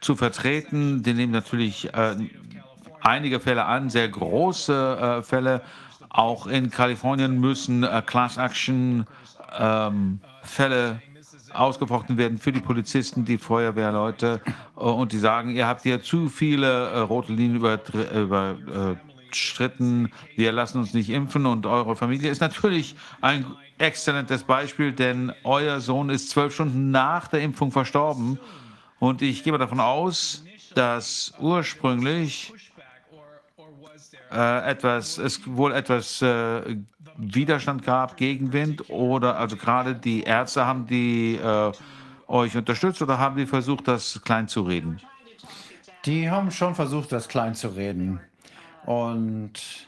zu 0.01 0.15
vertreten. 0.15 1.03
Die 1.03 1.13
nehmen 1.13 1.33
natürlich 1.33 1.89
einige 3.01 3.41
Fälle 3.41 3.65
an, 3.65 3.89
sehr 3.89 4.07
große 4.07 5.23
Fälle. 5.23 5.61
Auch 6.07 6.47
in 6.47 6.69
Kalifornien 6.69 7.37
müssen 7.37 7.85
Class-Action-Fälle 8.05 9.59
ähm, 9.59 10.99
ausgefochten 11.51 12.17
werden 12.17 12.37
für 12.37 12.51
die 12.51 12.59
Polizisten, 12.59 13.25
die 13.25 13.37
Feuerwehrleute. 13.37 14.41
Äh, 14.75 14.79
und 14.79 15.11
die 15.11 15.19
sagen, 15.19 15.51
ihr 15.51 15.67
habt 15.67 15.83
hier 15.83 16.01
zu 16.01 16.29
viele 16.29 16.89
äh, 16.89 16.99
rote 16.99 17.33
Linien 17.33 17.57
überstritten, 17.57 20.05
äh, 20.05 20.37
wir 20.37 20.51
lassen 20.51 20.79
uns 20.79 20.93
nicht 20.93 21.09
impfen 21.09 21.45
und 21.45 21.65
eure 21.65 21.95
Familie 21.95 22.29
ist 22.29 22.41
natürlich 22.41 22.95
ein 23.21 23.45
exzellentes 23.77 24.43
Beispiel, 24.43 24.91
denn 24.91 25.31
euer 25.43 25.79
Sohn 25.79 26.09
ist 26.09 26.29
zwölf 26.29 26.53
Stunden 26.53 26.91
nach 26.91 27.27
der 27.27 27.41
Impfung 27.41 27.71
verstorben. 27.71 28.39
Und 28.99 29.21
ich 29.21 29.43
gehe 29.43 29.57
davon 29.57 29.79
aus, 29.79 30.43
dass 30.75 31.33
ursprünglich 31.39 32.53
äh, 34.31 34.69
etwas, 34.69 35.17
es 35.17 35.41
wohl 35.45 35.73
etwas 35.73 36.21
äh, 36.21 36.77
Widerstand 37.19 37.83
gab, 37.83 38.17
Gegenwind 38.17 38.89
oder 38.89 39.37
also 39.37 39.57
gerade 39.57 39.93
die 39.95 40.23
Ärzte 40.23 40.65
haben 40.65 40.87
die 40.87 41.35
äh, 41.35 41.71
euch 42.27 42.55
unterstützt 42.55 43.01
oder 43.01 43.19
haben 43.19 43.35
die 43.35 43.45
versucht, 43.45 43.87
das 43.87 44.21
klein 44.23 44.47
zu 44.47 44.61
reden? 44.61 45.01
Die 46.05 46.29
haben 46.29 46.49
schon 46.51 46.75
versucht, 46.75 47.11
das 47.11 47.27
klein 47.27 47.55
zu 47.55 47.69
reden. 47.69 48.21
Und 48.85 49.87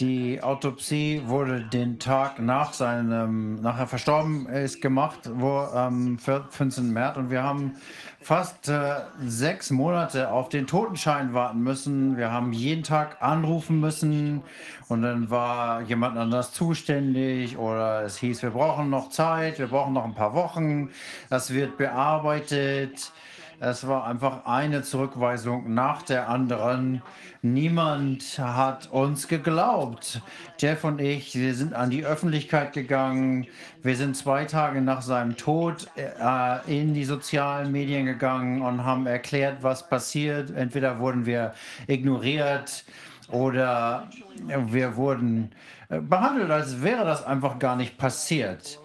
die 0.00 0.40
Autopsie 0.40 1.22
wurde 1.26 1.60
den 1.60 1.98
Tag 1.98 2.38
nach 2.38 2.72
seinem, 2.72 3.56
nachher 3.56 3.88
verstorben 3.88 4.46
ist, 4.46 4.80
gemacht, 4.80 5.28
wo 5.34 5.58
am 5.58 6.18
ähm, 6.18 6.18
15. 6.18 6.92
März. 6.92 7.16
Und 7.16 7.30
wir 7.30 7.42
haben 7.42 7.74
fast 8.20 8.68
äh, 8.68 8.96
sechs 9.24 9.70
Monate 9.70 10.30
auf 10.30 10.48
den 10.48 10.66
Totenschein 10.66 11.34
warten 11.34 11.60
müssen. 11.60 12.16
Wir 12.16 12.32
haben 12.32 12.52
jeden 12.52 12.82
Tag 12.82 13.22
anrufen 13.22 13.80
müssen 13.80 14.42
und 14.88 15.02
dann 15.02 15.30
war 15.30 15.82
jemand 15.82 16.18
anders 16.18 16.52
zuständig 16.52 17.56
oder 17.56 18.02
es 18.02 18.18
hieß, 18.18 18.42
wir 18.42 18.50
brauchen 18.50 18.90
noch 18.90 19.10
Zeit, 19.10 19.58
wir 19.58 19.68
brauchen 19.68 19.92
noch 19.92 20.04
ein 20.04 20.14
paar 20.14 20.34
Wochen. 20.34 20.90
Das 21.30 21.52
wird 21.52 21.76
bearbeitet. 21.78 23.12
Es 23.60 23.88
war 23.88 24.06
einfach 24.06 24.46
eine 24.46 24.82
Zurückweisung 24.82 25.74
nach 25.74 26.02
der 26.02 26.28
anderen. 26.28 27.02
Niemand 27.42 28.38
hat 28.38 28.88
uns 28.92 29.26
geglaubt. 29.26 30.20
Jeff 30.60 30.84
und 30.84 31.00
ich, 31.00 31.34
wir 31.34 31.52
sind 31.54 31.74
an 31.74 31.90
die 31.90 32.04
Öffentlichkeit 32.04 32.72
gegangen. 32.72 33.48
Wir 33.82 33.96
sind 33.96 34.16
zwei 34.16 34.44
Tage 34.44 34.80
nach 34.80 35.02
seinem 35.02 35.36
Tod 35.36 35.88
äh, 35.96 36.80
in 36.80 36.94
die 36.94 37.04
sozialen 37.04 37.72
Medien 37.72 38.06
gegangen 38.06 38.62
und 38.62 38.84
haben 38.84 39.06
erklärt, 39.06 39.56
was 39.62 39.88
passiert. 39.88 40.50
Entweder 40.54 41.00
wurden 41.00 41.26
wir 41.26 41.52
ignoriert 41.88 42.84
oder 43.28 44.08
wir 44.46 44.94
wurden 44.94 45.50
äh, 45.88 45.98
behandelt, 46.00 46.52
als 46.52 46.80
wäre 46.80 47.04
das 47.04 47.24
einfach 47.24 47.58
gar 47.58 47.74
nicht 47.74 47.98
passiert. 47.98 48.78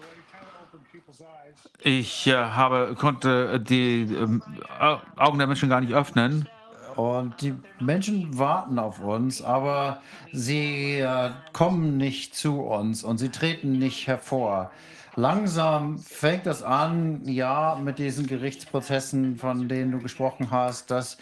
Ich 1.86 2.26
äh, 2.26 2.32
habe, 2.32 2.94
konnte 2.98 3.60
die 3.60 4.04
äh, 4.04 4.96
Augen 5.16 5.36
der 5.36 5.46
Menschen 5.46 5.68
gar 5.68 5.82
nicht 5.82 5.92
öffnen. 5.92 6.48
Und 6.96 7.42
die 7.42 7.54
Menschen 7.78 8.38
warten 8.38 8.78
auf 8.78 9.00
uns, 9.00 9.42
aber 9.42 10.00
sie 10.32 11.00
äh, 11.00 11.30
kommen 11.52 11.98
nicht 11.98 12.34
zu 12.34 12.62
uns 12.62 13.04
und 13.04 13.18
sie 13.18 13.28
treten 13.28 13.78
nicht 13.78 14.06
hervor. 14.06 14.70
Langsam 15.14 15.98
fängt 15.98 16.46
das 16.46 16.62
an, 16.62 17.20
ja, 17.26 17.78
mit 17.78 17.98
diesen 17.98 18.26
Gerichtsprozessen, 18.26 19.36
von 19.36 19.68
denen 19.68 19.92
du 19.92 19.98
gesprochen 19.98 20.50
hast. 20.50 20.90
Das 20.90 21.18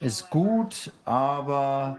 ist 0.00 0.30
gut, 0.30 0.92
aber 1.04 1.98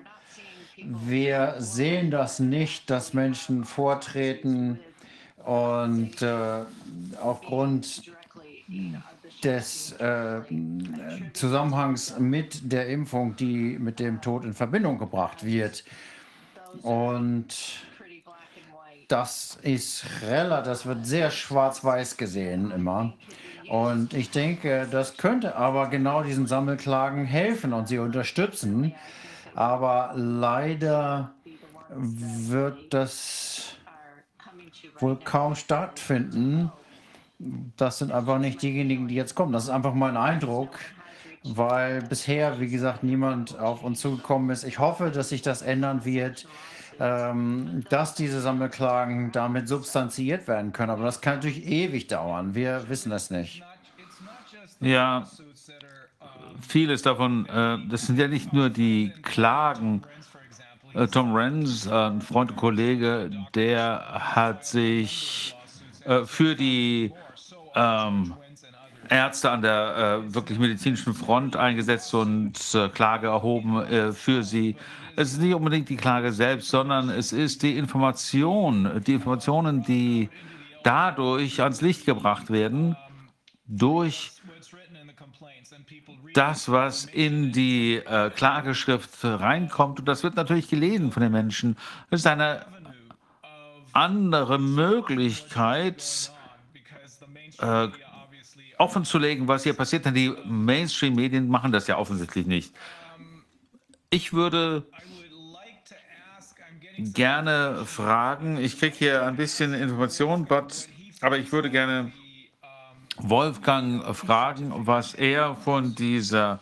wir 0.84 1.56
sehen 1.60 2.10
das 2.10 2.40
nicht, 2.40 2.90
dass 2.90 3.14
Menschen 3.14 3.64
vortreten 3.64 4.80
und 5.48 6.22
äh, 6.22 6.66
aufgrund 7.22 8.04
des 9.42 9.94
äh, 9.94 10.42
Zusammenhangs 11.32 12.20
mit 12.20 12.70
der 12.70 12.90
Impfung, 12.90 13.38
die 13.38 13.78
mit 13.80 14.00
dem 14.00 14.20
Tod 14.20 14.44
in 14.44 14.54
Verbindung 14.54 14.98
gebracht 14.98 15.46
wird. 15.46 15.86
Und 16.82 17.48
das 19.08 19.58
ist 19.62 20.06
relativ, 20.28 20.66
das 20.66 20.86
wird 20.86 21.06
sehr 21.06 21.32
schwarz-weiß 21.32 22.18
gesehen 22.18 22.72
immer. 22.72 23.14
Und 23.70 24.14
ich 24.14 24.32
denke, 24.32 24.86
das 24.92 25.16
könnte 25.16 25.56
aber 25.56 25.88
genau 25.88 26.24
diesen 26.24 26.46
Sammelklagen 26.46 27.24
helfen 27.24 27.72
und 27.72 27.88
sie 27.88 28.00
unterstützen. 28.00 28.94
Aber 29.56 30.12
leider 30.14 31.32
wird 31.90 32.94
das 32.94 33.77
wohl 35.02 35.18
kaum 35.18 35.56
stattfinden. 35.56 36.72
Das 37.78 38.00
sind 38.00 38.12
einfach 38.12 38.40
nicht 38.40 38.62
diejenigen, 38.62 39.08
die 39.08 39.16
jetzt 39.16 39.36
kommen. 39.36 39.54
Das 39.54 39.66
ist 39.66 39.70
einfach 39.70 39.94
mein 39.94 40.18
Eindruck, 40.18 40.80
weil 41.44 42.02
bisher, 42.02 42.60
wie 42.60 42.68
gesagt, 42.68 43.04
niemand 43.04 43.60
auf 43.60 43.84
uns 43.84 44.02
zugekommen 44.02 44.50
ist. 44.50 44.64
Ich 44.64 44.80
hoffe, 44.80 45.12
dass 45.12 45.30
sich 45.30 45.42
das 45.42 45.62
ändern 45.62 46.04
wird, 46.04 46.48
ähm, 47.00 47.84
dass 47.90 48.16
diese 48.16 48.42
Sammelklagen 48.42 49.32
damit 49.32 49.68
substanziert 49.68 50.48
werden 50.48 50.74
können. 50.74 50.90
Aber 50.90 51.04
das 51.04 51.22
kann 51.22 51.36
natürlich 51.36 51.66
ewig 51.66 52.08
dauern. 52.08 52.56
Wir 52.56 52.90
wissen 52.90 53.12
es 53.12 53.30
nicht. 53.30 53.64
Ja, 54.80 55.28
vieles 56.68 57.02
davon, 57.02 57.46
äh, 57.48 57.78
das 57.88 58.08
sind 58.08 58.20
ja 58.20 58.28
nicht 58.28 58.54
nur 58.54 58.70
die 58.70 59.14
Klagen, 59.22 60.04
Tom 61.06 61.36
Renz, 61.36 61.86
äh, 61.86 61.92
ein 61.92 62.22
Freund 62.22 62.52
und 62.52 62.58
Kollege, 62.58 63.30
der 63.54 64.04
hat 64.36 64.66
sich 64.66 65.56
äh, 66.06 66.24
für 66.26 66.56
die 66.56 67.14
ähm, 67.76 68.34
Ärzte 69.10 69.52
an 69.52 69.62
der 69.62 70.24
äh, 70.26 70.34
wirklich 70.34 70.58
medizinischen 70.58 71.14
Front 71.14 71.56
eingesetzt 71.56 72.14
und 72.14 72.58
äh, 72.74 72.90
Klage 72.90 73.28
erhoben 73.28 73.78
äh, 73.84 74.12
für 74.12 74.44
sie. 74.44 74.76
Es 75.16 75.34
ist 75.34 75.42
nicht 75.42 75.54
unbedingt 75.54 75.90
die 75.90 75.98
Klage 75.98 76.32
selbst, 76.32 76.70
sondern 76.70 77.10
es 77.10 77.32
ist 77.32 77.64
die 77.64 77.78
Information, 77.78 79.02
die 79.06 79.14
Informationen, 79.14 79.84
die 79.84 80.30
dadurch 80.84 81.62
ans 81.62 81.82
Licht 81.82 82.06
gebracht 82.06 82.50
werden, 82.50 82.96
durch 83.68 84.32
das, 86.34 86.72
was 86.72 87.06
in 87.06 87.52
die 87.52 87.96
äh, 87.96 88.30
Klageschrift 88.30 89.24
reinkommt. 89.24 90.00
Und 90.00 90.08
das 90.08 90.24
wird 90.24 90.36
natürlich 90.36 90.70
gelesen 90.70 91.12
von 91.12 91.24
den 91.24 91.32
Menschen. 91.32 91.78
Das 92.10 92.22
ist 92.22 92.28
eine 92.28 92.66
andere 93.94 94.60
Möglichkeit, 94.60 96.32
äh, 97.60 97.88
offenzulegen, 98.78 99.48
was 99.48 99.64
hier 99.64 99.74
passiert. 99.74 100.06
Denn 100.06 100.14
die 100.14 100.34
Mainstream-Medien 100.46 101.48
machen 101.48 101.72
das 101.72 101.88
ja 101.88 101.98
offensichtlich 101.98 102.46
nicht. 102.46 102.74
Ich 104.10 104.34
würde 104.34 104.86
gerne 106.98 107.84
fragen, 107.86 108.58
ich 108.58 108.80
kriege 108.80 108.96
hier 108.96 109.26
ein 109.26 109.36
bisschen 109.36 109.74
Information, 109.74 110.46
but 110.46 110.88
Aber 111.22 111.38
ich 111.38 111.52
würde 111.52 111.70
gerne 111.70 112.12
Wolfgang 113.18 114.16
fragen, 114.16 114.72
was 114.76 115.14
er 115.14 115.56
von 115.56 115.96
dieser, 115.96 116.60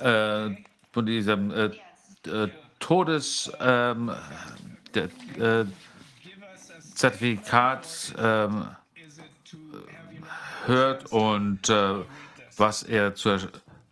äh, 0.00 0.50
von 0.92 1.06
diesem 1.06 1.50
äh, 1.50 1.70
äh, 2.26 2.48
Todes, 2.78 3.50
ähm, 3.60 4.10
äh, 4.94 5.64
Zertifikat 6.94 8.14
ähm, 8.18 8.66
hört 10.66 11.12
und 11.12 11.68
äh, 11.68 11.94
was 12.56 12.82
er 12.82 13.14
zur 13.14 13.38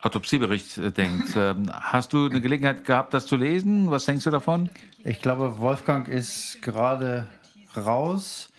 Autopsiebericht 0.01 0.79
äh, 0.79 0.91
denkt. 0.91 1.37
Ähm, 1.37 1.71
hast 1.73 2.13
du 2.13 2.27
eine 2.27 2.41
Gelegenheit 2.41 2.85
gehabt, 2.85 3.15
das 3.15 3.27
zu 3.27 3.37
lesen? 3.37 3.91
Was 3.91 4.07
denkst 4.07 4.25
du 4.25 4.31
davon? 4.31 4.71
Ich 5.05 5.23
glaube, 5.23 5.59
Wolfgang 5.59 6.09
ist 6.09 6.61
gerade 6.63 7.29
raus. 7.77 8.51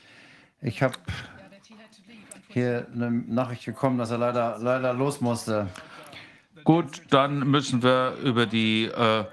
Ich 0.61 0.81
habe 0.81 0.95
hier 2.47 2.87
eine 2.93 3.11
Nachricht 3.11 3.65
bekommen, 3.65 3.97
dass 3.97 4.11
er 4.11 4.17
leider, 4.17 4.57
leider 4.59 4.93
los 4.93 5.21
musste. 5.21 5.67
Gut, 6.63 7.01
dann 7.09 7.49
müssen 7.49 7.81
wir 7.83 8.15
über 8.23 8.45
die 8.45 8.85
äh, 8.85 9.23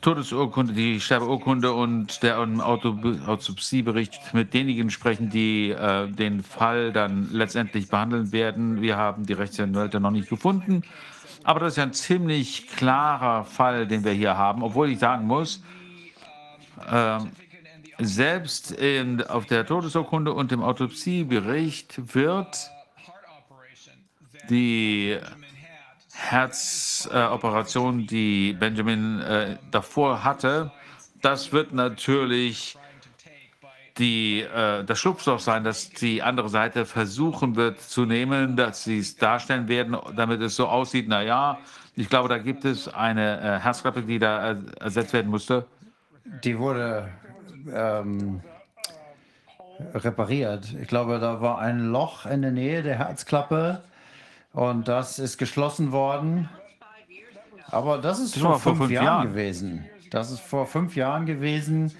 Todesurkunde, 0.00 0.72
die 0.72 1.00
Sterbeurkunde 1.00 1.72
und 1.72 2.22
der 2.22 2.38
Auto 2.38 2.96
Autopsiebericht 3.26 4.32
mit 4.32 4.54
denjenigen 4.54 4.90
sprechen, 4.90 5.28
die 5.28 5.70
äh, 5.70 6.08
den 6.08 6.42
Fall 6.42 6.92
dann 6.92 7.28
letztendlich 7.32 7.88
behandeln 7.88 8.30
werden. 8.32 8.80
Wir 8.80 8.96
haben 8.96 9.26
die 9.26 9.32
Rechtsanwälte 9.32 9.98
noch 9.98 10.12
nicht 10.12 10.28
gefunden. 10.28 10.82
Aber 11.42 11.60
das 11.60 11.72
ist 11.72 11.76
ja 11.78 11.82
ein 11.82 11.92
ziemlich 11.92 12.68
klarer 12.68 13.44
Fall, 13.44 13.86
den 13.86 14.04
wir 14.04 14.12
hier 14.12 14.36
haben, 14.36 14.62
obwohl 14.62 14.90
ich 14.90 14.98
sagen 14.98 15.26
muss, 15.26 15.62
äh, 16.90 17.18
selbst 17.98 18.70
in, 18.70 19.22
auf 19.22 19.46
der 19.46 19.66
Todesurkunde 19.66 20.32
und 20.32 20.52
im 20.52 20.62
Autopsiebericht 20.62 22.14
wird 22.14 22.70
die 24.48 25.18
Herzoperation, 26.12 28.00
äh, 28.00 28.06
die 28.06 28.52
Benjamin 28.52 29.20
äh, 29.20 29.56
davor 29.70 30.24
hatte, 30.24 30.72
das 31.20 31.52
wird 31.52 31.72
natürlich 31.72 32.76
die, 33.98 34.42
äh, 34.42 34.84
das 34.84 34.98
Schlupfloch 34.98 35.40
sein, 35.40 35.64
dass 35.64 35.90
die 35.90 36.22
andere 36.22 36.48
Seite 36.48 36.86
versuchen 36.86 37.56
wird 37.56 37.80
zu 37.80 38.04
nehmen, 38.04 38.56
dass 38.56 38.84
sie 38.84 38.98
es 38.98 39.16
darstellen 39.16 39.68
werden, 39.68 39.96
damit 40.16 40.40
es 40.40 40.56
so 40.56 40.68
aussieht, 40.68 41.08
naja, 41.08 41.58
ich 41.96 42.08
glaube, 42.08 42.28
da 42.28 42.38
gibt 42.38 42.64
es 42.64 42.86
eine 42.86 43.40
äh, 43.40 43.58
Herzklappe, 43.58 44.02
die 44.02 44.20
da 44.20 44.56
ersetzt 44.78 45.12
werden 45.12 45.30
musste. 45.30 45.66
Die 46.44 46.56
wurde 46.56 47.08
ähm, 47.72 48.40
repariert. 49.94 50.74
Ich 50.80 50.88
glaube, 50.88 51.18
da 51.18 51.40
war 51.40 51.58
ein 51.58 51.90
Loch 51.90 52.26
in 52.26 52.42
der 52.42 52.50
Nähe 52.50 52.82
der 52.82 52.98
Herzklappe 52.98 53.82
und 54.52 54.88
das 54.88 55.18
ist 55.18 55.38
geschlossen 55.38 55.92
worden. 55.92 56.48
Aber 57.70 57.98
das 57.98 58.18
ist 58.18 58.34
das 58.36 58.42
vor, 58.42 58.58
fünf, 58.58 58.78
fünf 58.78 58.90
Jahren, 58.90 59.04
Jahren, 59.04 59.28
gewesen. 59.28 59.84
Das 60.10 60.30
ist 60.30 60.40
vor 60.40 60.66
fünf 60.66 60.96
Jahren 60.96 61.26
gewesen 61.26 61.92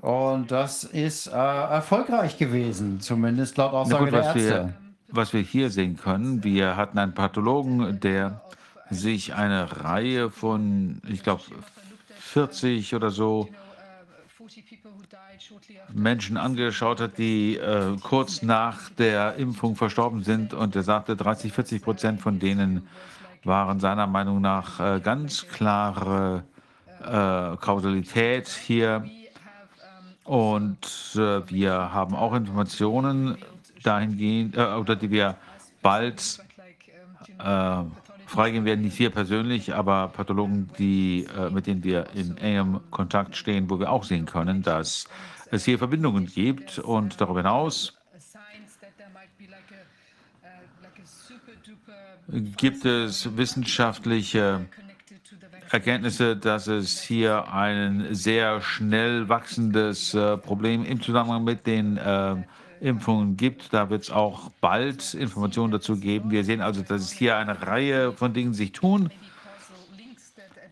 und 0.00 0.50
das 0.50 0.84
ist 0.84 1.26
äh, 1.26 1.30
erfolgreich 1.32 2.38
gewesen, 2.38 3.00
zumindest 3.00 3.58
laut 3.58 3.72
Aussage 3.72 4.04
gut, 4.04 4.12
der 4.14 4.24
Ärzte. 4.24 4.40
Wir, 4.40 4.74
was 5.08 5.32
wir 5.32 5.42
hier 5.42 5.70
sehen 5.70 5.96
können, 5.96 6.42
wir 6.42 6.76
hatten 6.76 6.98
einen 6.98 7.12
Pathologen, 7.12 8.00
der 8.00 8.40
sich 8.90 9.34
eine 9.34 9.84
Reihe 9.84 10.30
von, 10.30 11.02
ich 11.06 11.22
glaube, 11.22 11.42
40 12.18 12.94
oder 12.94 13.10
so 13.10 13.48
Menschen 15.92 16.36
angeschaut 16.36 17.00
hat, 17.00 17.18
die 17.18 17.56
äh, 17.56 17.96
kurz 18.02 18.42
nach 18.42 18.90
der 18.90 19.34
Impfung 19.36 19.76
verstorben 19.76 20.22
sind. 20.22 20.54
Und 20.54 20.76
er 20.76 20.82
sagte, 20.82 21.16
30, 21.16 21.52
40 21.52 21.82
Prozent 21.82 22.20
von 22.20 22.38
denen 22.38 22.88
waren 23.44 23.80
seiner 23.80 24.06
Meinung 24.06 24.40
nach 24.40 24.80
äh, 24.80 25.00
ganz 25.00 25.46
klare 25.48 26.44
äh, 27.00 27.56
Kausalität 27.56 28.48
hier. 28.48 29.08
Und 30.24 30.86
äh, 31.14 31.48
wir 31.50 31.72
haben 31.92 32.14
auch 32.14 32.34
Informationen 32.34 33.38
dahingehend, 33.82 34.56
äh, 34.56 34.74
oder 34.74 34.96
die 34.96 35.10
wir 35.10 35.36
bald 35.82 36.40
äh, 37.38 37.82
freigeben 38.30 38.64
werden, 38.64 38.82
nicht 38.82 38.98
wir 38.98 39.10
persönlich, 39.10 39.74
aber 39.74 40.08
Pathologen, 40.08 40.70
die, 40.78 41.26
äh, 41.36 41.50
mit 41.50 41.66
denen 41.66 41.82
wir 41.82 42.06
in 42.14 42.36
engem 42.38 42.80
Kontakt 42.90 43.36
stehen, 43.36 43.68
wo 43.68 43.80
wir 43.80 43.90
auch 43.90 44.04
sehen 44.04 44.24
können, 44.24 44.62
dass 44.62 45.08
es 45.50 45.64
hier 45.64 45.78
Verbindungen 45.78 46.26
gibt. 46.26 46.78
Und 46.78 47.20
darüber 47.20 47.40
hinaus 47.40 47.98
gibt 52.56 52.84
es 52.84 53.36
wissenschaftliche 53.36 54.66
Erkenntnisse, 55.70 56.36
dass 56.36 56.68
es 56.68 57.02
hier 57.02 57.52
ein 57.52 58.14
sehr 58.14 58.60
schnell 58.60 59.28
wachsendes 59.28 60.14
äh, 60.14 60.36
Problem 60.36 60.84
im 60.84 61.00
Zusammenhang 61.02 61.42
mit 61.42 61.66
den 61.66 61.96
äh, 61.96 62.36
Impfungen 62.80 63.36
gibt. 63.36 63.72
Da 63.72 63.90
wird 63.90 64.04
es 64.04 64.10
auch 64.10 64.50
bald 64.60 65.14
Informationen 65.14 65.72
dazu 65.72 65.96
geben. 65.96 66.30
Wir 66.30 66.44
sehen 66.44 66.60
also, 66.60 66.82
dass 66.82 67.02
es 67.02 67.12
hier 67.12 67.36
eine 67.36 67.66
Reihe 67.66 68.12
von 68.12 68.32
Dingen 68.32 68.54
sich 68.54 68.72
tun. 68.72 69.10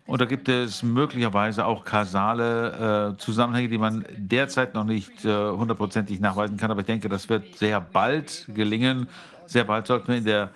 Und 0.07 0.23
da 0.23 0.25
gibt 0.25 0.49
es 0.49 0.83
möglicherweise 0.83 1.67
auch 1.67 1.85
kausale 1.85 3.13
äh, 3.15 3.19
Zusammenhänge, 3.19 3.69
die 3.69 3.77
man 3.77 4.07
derzeit 4.17 4.73
noch 4.73 4.85
nicht 4.85 5.25
äh, 5.27 5.51
hundertprozentig 5.51 6.19
nachweisen 6.19 6.57
kann. 6.57 6.71
Aber 6.71 6.81
ich 6.81 6.87
denke, 6.87 7.11
das 7.11 7.29
wird 7.29 7.59
sehr 7.59 7.81
bald 7.83 8.47
gelingen. 8.55 9.07
Sehr 9.45 9.65
bald 9.65 9.87
sollten 9.87 10.09
wir 10.09 10.17
in 10.17 10.25
der 10.25 10.51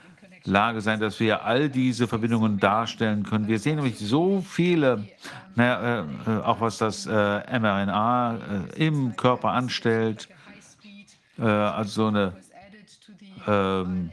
Lage 0.44 0.81
sein, 0.81 1.01
dass 1.01 1.20
wir 1.20 1.44
all 1.44 1.68
diese 1.68 2.08
Verbindungen 2.08 2.58
darstellen 2.58 3.24
können. 3.24 3.47
Wir 3.47 3.58
sehen 3.58 3.76
nämlich 3.76 3.99
so 3.99 4.40
viele, 4.40 5.06
naja, 5.54 6.06
äh, 6.26 6.31
auch 6.42 6.60
was 6.60 6.78
das 6.78 7.06
äh, 7.06 7.10
mRNA 7.10 8.36
äh, 8.76 8.86
im 8.86 9.17
Körper 9.17 9.51
anstellt, 9.51 10.28
äh, 11.42 11.44
also 11.44 11.90
so 11.90 12.06
eine 12.06 12.32
ähm, 13.46 14.10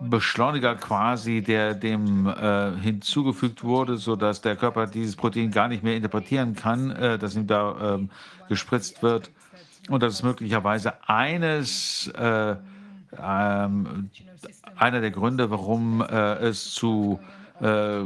Beschleuniger 0.00 0.76
quasi, 0.76 1.42
der 1.42 1.74
dem 1.74 2.26
äh, 2.26 2.72
hinzugefügt 2.80 3.64
wurde, 3.64 3.96
sodass 3.96 4.40
der 4.40 4.54
Körper 4.54 4.86
dieses 4.86 5.16
Protein 5.16 5.50
gar 5.50 5.68
nicht 5.68 5.82
mehr 5.82 5.96
interpretieren 5.96 6.54
kann, 6.54 6.90
äh, 6.90 7.18
das 7.18 7.34
ihm 7.34 7.46
da 7.46 7.94
ähm, 7.94 8.10
gespritzt 8.48 9.02
wird. 9.02 9.30
Und 9.88 10.02
das 10.02 10.14
ist 10.14 10.22
möglicherweise 10.22 10.92
eines, 11.08 12.08
äh, 12.08 12.56
ähm, 13.20 14.10
einer 14.76 15.00
der 15.00 15.10
Gründe, 15.10 15.50
warum 15.50 16.02
äh, 16.02 16.34
es 16.36 16.74
zu 16.74 17.18
äh, 17.60 18.00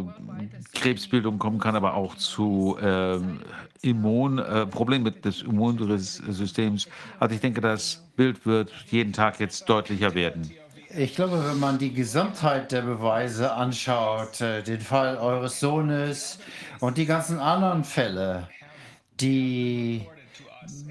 Krebsbildung 0.73 1.39
kommen 1.39 1.59
kann, 1.59 1.77
aber 1.77 1.95
auch 1.95 2.15
zu 2.15 2.79
ähm, 2.81 3.41
Immun, 3.83 4.39
äh, 4.39 4.67
Problemen 4.67 5.13
des 5.23 5.43
Immunsystems. 5.43 6.89
Also 7.19 7.35
ich 7.35 7.41
denke, 7.41 7.61
das 7.61 8.02
Bild 8.17 8.47
wird 8.47 8.73
jeden 8.91 9.13
Tag 9.13 9.41
jetzt 9.41 9.69
deutlicher 9.69 10.15
werden. 10.15 10.51
Ich 10.95 11.15
glaube, 11.15 11.43
wenn 11.47 11.59
man 11.59 11.79
die 11.79 11.95
Gesamtheit 11.95 12.71
der 12.71 12.83
Beweise 12.83 13.53
anschaut, 13.55 14.43
äh, 14.43 14.63
den 14.63 14.81
Fall 14.81 15.17
eures 15.17 15.59
Sohnes 15.59 16.39
und 16.81 16.99
die 16.99 17.07
ganzen 17.07 17.39
anderen 17.39 17.83
Fälle, 17.83 18.49
die 19.19 20.07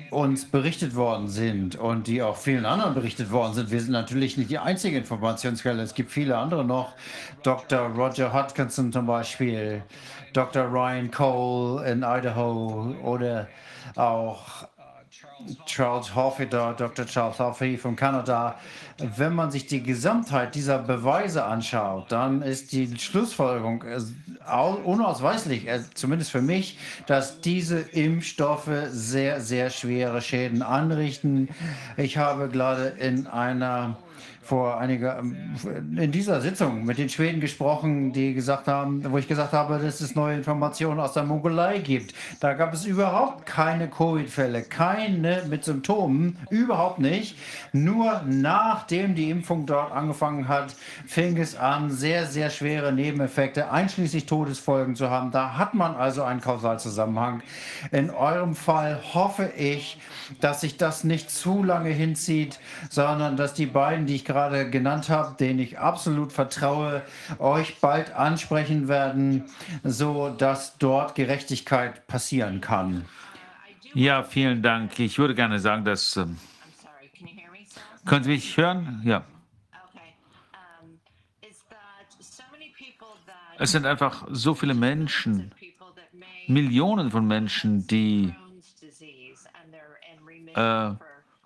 uns 0.10 0.46
berichtet 0.46 0.96
worden 0.96 1.30
sind 1.30 1.76
und 1.76 2.08
die 2.08 2.22
auch 2.22 2.36
vielen 2.36 2.66
anderen 2.66 2.94
berichtet 2.94 3.32
worden 3.32 3.54
sind. 3.54 3.72
Wir 3.72 3.80
sind 3.80 3.92
natürlich 3.92 4.38
nicht 4.38 4.50
die 4.50 4.58
einzige 4.58 4.98
Informationsquelle. 4.98 5.82
Es 5.82 5.94
gibt 5.94 6.12
viele 6.12 6.38
andere 6.38 6.66
noch. 6.66 6.94
Dr. 7.44 7.80
Roger 7.96 8.34
Hodgkinson 8.34 8.92
zum 8.92 9.06
Beispiel, 9.06 9.84
Dr. 10.34 10.66
Ryan 10.66 11.12
Cole 11.12 11.90
in 11.90 12.00
Idaho 12.00 12.94
oder 13.04 13.48
auch 13.96 14.68
Charles 15.66 16.14
Hoffey, 16.16 16.48
Dr. 16.48 17.06
Charles 17.06 17.40
Hoffey 17.40 17.78
von 17.78 17.96
Kanada. 17.96 18.56
Wenn 18.98 19.34
man 19.34 19.52
sich 19.52 19.66
die 19.68 19.82
Gesamtheit 19.82 20.56
dieser 20.56 20.80
Beweise 20.80 21.44
anschaut, 21.46 22.12
dann 22.12 22.42
ist 22.42 22.72
die 22.72 22.98
Schlussfolgerung 22.98 23.84
äh, 23.84 24.00
unausweichlich, 24.84 25.68
äh, 25.68 25.82
zumindest 25.94 26.32
für 26.32 26.42
mich, 26.42 26.78
dass 27.08 27.42
diese 27.42 27.80
Impfstoffe 27.80 28.70
sehr, 28.90 29.42
sehr 29.42 29.70
schwere 29.70 30.22
Schäden 30.22 30.62
anrichten. 30.62 31.50
Ich 31.98 32.18
habe 32.18 32.50
gerade 32.50 32.88
in 33.00 33.28
einer 33.28 33.98
vor 34.42 34.80
einiger, 34.80 35.20
ähm, 35.20 35.56
in 35.98 36.12
dieser 36.12 36.42
Sitzung 36.42 36.84
mit 36.84 36.98
den 36.98 37.10
Schweden 37.10 37.40
gesprochen, 37.40 38.12
die 38.12 38.34
gesagt 38.34 38.68
haben, 38.68 39.04
wo 39.12 39.18
ich 39.18 39.28
gesagt 39.28 39.54
habe, 39.54 39.78
dass 39.78 40.02
es 40.02 40.16
neue 40.16 40.36
Informationen 40.36 41.00
aus 41.00 41.14
der 41.14 41.24
Mongolei 41.24 41.80
gibt. 41.80 42.16
Da 42.40 42.54
gab 42.54 42.74
es 42.74 42.86
überhaupt 42.86 43.46
keine 43.46 43.88
Covid-Fälle, 43.88 44.64
keine 44.64 45.44
mit 45.48 45.64
Symptomen, 45.64 46.38
überhaupt 46.50 47.00
nicht. 47.00 47.38
Nur 47.72 48.24
nachdem 48.26 49.14
die 49.16 49.30
Impfung 49.30 49.66
dort 49.66 49.92
angefangen 49.92 50.48
hat, 50.48 50.76
fing 51.06 51.38
es 51.38 51.56
an, 51.56 51.92
sehr, 51.92 52.26
sehr 52.26 52.50
schwere 52.50 52.92
Nebeneffekte, 52.92 53.72
einschließlich 53.72 54.26
Todesfolgen 54.26 54.96
zu 54.96 55.10
haben. 55.10 55.32
Da 55.32 55.58
hat 55.58 55.76
man 55.76 55.96
also 55.96 56.24
einen 56.24 56.42
Kausalzusammenhang. 56.42 57.44
In 57.92 58.10
eurem 58.10 58.56
Fall 58.56 59.00
hoffe 59.14 59.52
ich, 59.56 60.00
dass 60.40 60.62
sich 60.62 60.78
das 60.78 61.04
nicht 61.04 61.30
zu 61.30 61.64
lange 61.64 61.90
hinzieht, 61.90 62.60
sondern 62.90 63.38
dass 63.38 63.54
die 63.54 63.66
beiden, 63.66 64.06
die 64.06 64.16
ich 64.16 64.26
gerade 64.32 64.70
genannt 64.70 65.10
habe, 65.10 65.36
denen 65.38 65.60
ich 65.60 65.78
absolut 65.78 66.32
vertraue, 66.32 67.02
euch 67.38 67.80
bald 67.82 68.14
ansprechen 68.14 68.88
werden, 68.88 69.44
so 69.84 70.30
dass 70.30 70.78
dort 70.78 71.16
Gerechtigkeit 71.16 72.08
passieren 72.08 72.62
kann. 72.62 73.06
Ja, 73.94 74.24
vielen 74.24 74.62
Dank. 74.62 74.98
Ich 75.00 75.18
würde 75.20 75.36
gerne 75.36 75.60
sagen, 75.60 75.84
dass. 75.84 76.16
Ähm, 76.16 76.38
können 78.06 78.24
Sie 78.24 78.32
mich 78.32 78.56
hören? 78.56 79.02
Ja. 79.04 79.26
Es 83.60 83.74
sind 83.74 83.86
einfach 83.86 84.26
so 84.32 84.56
viele 84.56 84.74
Menschen, 84.74 85.54
Millionen 86.48 87.12
von 87.12 87.28
Menschen, 87.28 87.86
die 87.86 88.34
äh, 90.56 90.92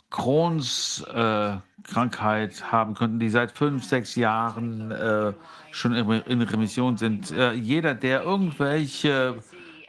Crohns 0.09 1.03
äh, 1.13 1.57
Krankheit 1.87 2.71
haben 2.71 2.93
könnten, 2.93 3.19
die 3.19 3.29
seit 3.29 3.51
fünf, 3.51 3.83
sechs 3.83 4.15
Jahren 4.15 4.91
äh, 4.91 5.33
schon 5.71 5.93
in 5.93 6.41
Remission 6.41 6.97
sind. 6.97 7.31
Äh, 7.31 7.53
jeder, 7.53 7.93
der 7.93 8.23
irgendwelche, 8.23 9.35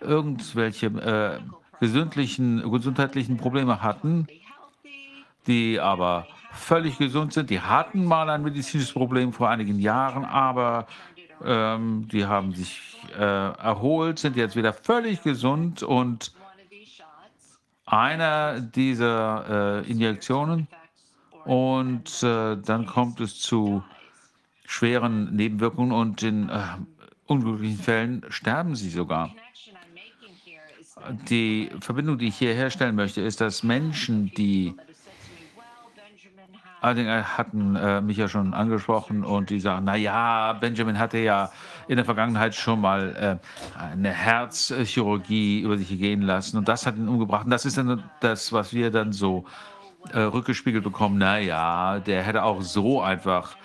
irgendwelche 0.01 0.87
äh, 0.87 1.39
gesundheitlichen 1.81 3.37
Probleme 3.37 3.83
hatten, 3.83 4.27
die 5.47 5.81
aber 5.81 6.27
völlig 6.53 6.99
gesund 6.99 7.33
sind, 7.33 7.51
die 7.51 7.61
hatten 7.61 8.05
mal 8.05 8.29
ein 8.31 8.43
medizinisches 8.43 8.93
Problem 8.93 9.33
vor 9.33 9.49
einigen 9.49 9.79
Jahren, 9.79 10.25
aber 10.25 10.87
ähm, 11.45 12.09
die 12.11 12.25
haben 12.25 12.53
sich 12.53 12.81
äh, 13.19 13.23
erholt, 13.23 14.19
sind 14.19 14.37
jetzt 14.37 14.57
wieder 14.57 14.73
völlig 14.73 15.23
gesund 15.23 15.83
und 15.83 16.33
einer 17.85 18.61
dieser 18.61 19.83
äh, 19.85 19.91
Injektionen 19.91 20.67
und 21.47 22.23
äh, 22.25 22.57
dann 22.57 22.87
kommt 22.87 23.21
es 23.21 23.41
zu 23.41 23.83
schweren 24.67 25.35
Nebenwirkungen 25.35 25.93
und 25.93 26.23
in 26.23 26.49
äh, 26.49 26.61
unglücklichen 27.27 27.79
Fällen 27.79 28.25
sterben 28.29 28.75
sie 28.75 28.91
sogar. 28.91 29.31
Die 31.29 31.71
Verbindung, 31.81 32.19
die 32.19 32.29
ich 32.29 32.37
hier 32.37 32.53
herstellen 32.53 32.97
möchte, 32.97 33.21
ist, 33.21 33.41
dass 33.41 33.63
Menschen, 33.63 34.33
die 34.37 34.75
Allerdings 36.81 37.39
hatten 37.39 37.75
äh, 37.75 38.01
mich 38.01 38.17
ja 38.17 38.29
schon 38.29 38.55
angesprochen 38.55 39.25
und 39.25 39.51
die 39.51 39.59
sagen, 39.59 39.87
naja, 39.87 40.53
Benjamin 40.53 40.99
hatte 40.99 41.19
ja 41.19 41.51
in 41.89 41.97
der 41.97 42.05
Vergangenheit 42.05 42.55
schon 42.55 42.81
mal 42.81 43.41
äh, 43.41 43.83
eine 43.83 44.11
Herzchirurgie 44.11 45.63
über 45.63 45.79
sich 45.79 45.89
gehen 45.89 46.23
lassen 46.23 46.59
und 46.59 46.69
das 46.69 46.87
hat 46.87 46.97
ihn 46.97 47.09
umgebracht. 47.09 47.47
Und 47.47 47.51
das 47.51 47.65
ist 47.65 47.79
dann 47.79 48.05
das, 48.21 48.53
was 48.53 48.73
wir 48.73 48.93
dann 48.93 49.13
so 49.13 49.45
äh, 50.13 50.21
rückgespiegelt 50.21 50.85
bekommen. 50.85 51.19
Naja, 51.19 52.01
der 52.01 52.23
hätte 52.23 52.43
auch 52.43 52.63
so 52.63 53.01
einfach 53.01 53.57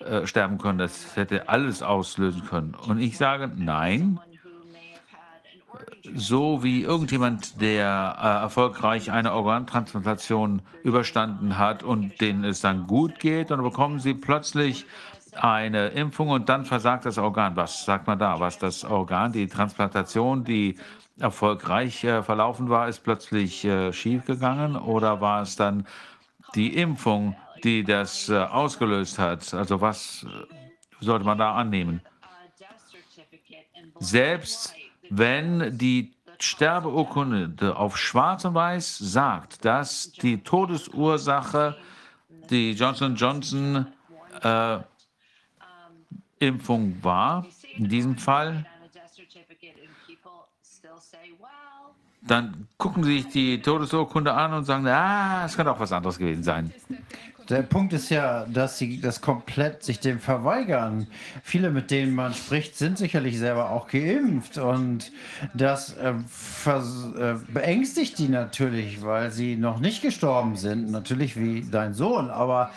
äh, 0.00 0.26
sterben 0.26 0.58
können, 0.58 0.78
das 0.78 1.16
hätte 1.16 1.48
alles 1.48 1.82
auslösen 1.82 2.44
können. 2.44 2.74
Und 2.74 3.00
ich 3.00 3.16
sage, 3.18 3.50
nein, 3.56 4.20
so 6.14 6.62
wie 6.62 6.82
irgendjemand, 6.82 7.60
der 7.60 8.16
äh, 8.20 8.42
erfolgreich 8.42 9.10
eine 9.10 9.32
Organtransplantation 9.32 10.62
überstanden 10.82 11.58
hat 11.58 11.82
und 11.82 12.20
denen 12.20 12.44
es 12.44 12.60
dann 12.60 12.86
gut 12.86 13.18
geht, 13.18 13.50
dann 13.50 13.62
bekommen 13.62 13.98
sie 13.98 14.14
plötzlich 14.14 14.86
eine 15.32 15.88
Impfung 15.88 16.28
und 16.28 16.48
dann 16.48 16.64
versagt 16.64 17.04
das 17.04 17.18
Organ. 17.18 17.56
Was 17.56 17.84
sagt 17.84 18.06
man 18.06 18.18
da? 18.18 18.40
Was 18.40 18.58
das 18.58 18.84
Organ, 18.84 19.32
die 19.32 19.46
Transplantation, 19.46 20.44
die 20.44 20.76
erfolgreich 21.20 22.04
äh, 22.04 22.22
verlaufen 22.22 22.68
war, 22.68 22.88
ist 22.88 23.00
plötzlich 23.00 23.64
äh, 23.64 23.92
schiefgegangen 23.92 24.76
oder 24.76 25.20
war 25.20 25.42
es 25.42 25.56
dann 25.56 25.86
die 26.54 26.76
Impfung, 26.76 27.36
die 27.64 27.84
das 27.84 28.28
äh, 28.28 28.36
ausgelöst 28.36 29.18
hat? 29.18 29.52
Also 29.54 29.80
was 29.80 30.24
äh, 30.24 31.04
sollte 31.04 31.24
man 31.24 31.38
da 31.38 31.54
annehmen? 31.54 32.00
Selbst 33.98 34.74
wenn 35.10 35.76
die 35.76 36.14
Sterbeurkunde 36.40 37.76
auf 37.76 37.96
Schwarz 37.96 38.44
und 38.44 38.54
Weiß 38.54 38.98
sagt, 38.98 39.64
dass 39.64 40.12
die 40.12 40.42
Todesursache 40.42 41.76
die 42.50 42.72
Johnson 42.72 43.16
Johnson 43.16 43.86
äh, 44.42 44.78
Impfung 46.38 46.96
war, 47.02 47.44
in 47.76 47.88
diesem 47.88 48.16
Fall, 48.16 48.64
dann 52.30 52.68
gucken 52.76 53.04
sie 53.04 53.18
sich 53.18 53.28
die 53.28 53.62
Todesurkunde 53.62 54.32
an 54.32 54.52
und 54.52 54.64
sagen, 54.64 54.86
ah, 54.86 55.44
es 55.44 55.56
könnte 55.56 55.72
auch 55.72 55.80
was 55.80 55.92
anderes 55.92 56.18
gewesen 56.18 56.42
sein. 56.42 56.72
Der 57.48 57.62
Punkt 57.62 57.94
ist 57.94 58.10
ja, 58.10 58.44
dass 58.44 58.76
sie 58.76 59.00
das 59.00 59.22
komplett 59.22 59.82
sich 59.82 60.00
dem 60.00 60.20
verweigern. 60.20 61.06
Viele, 61.42 61.70
mit 61.70 61.90
denen 61.90 62.14
man 62.14 62.34
spricht, 62.34 62.76
sind 62.76 62.98
sicherlich 62.98 63.38
selber 63.38 63.70
auch 63.70 63.88
geimpft 63.88 64.58
und 64.58 65.12
das 65.54 65.94
äh, 65.96 66.10
äh, 66.10 67.36
beängstigt 67.48 68.18
die 68.18 68.28
natürlich, 68.28 69.02
weil 69.02 69.30
sie 69.30 69.56
noch 69.56 69.80
nicht 69.80 70.02
gestorben 70.02 70.56
sind, 70.56 70.90
natürlich 70.90 71.38
wie 71.38 71.64
dein 71.70 71.94
Sohn, 71.94 72.28
aber 72.28 72.70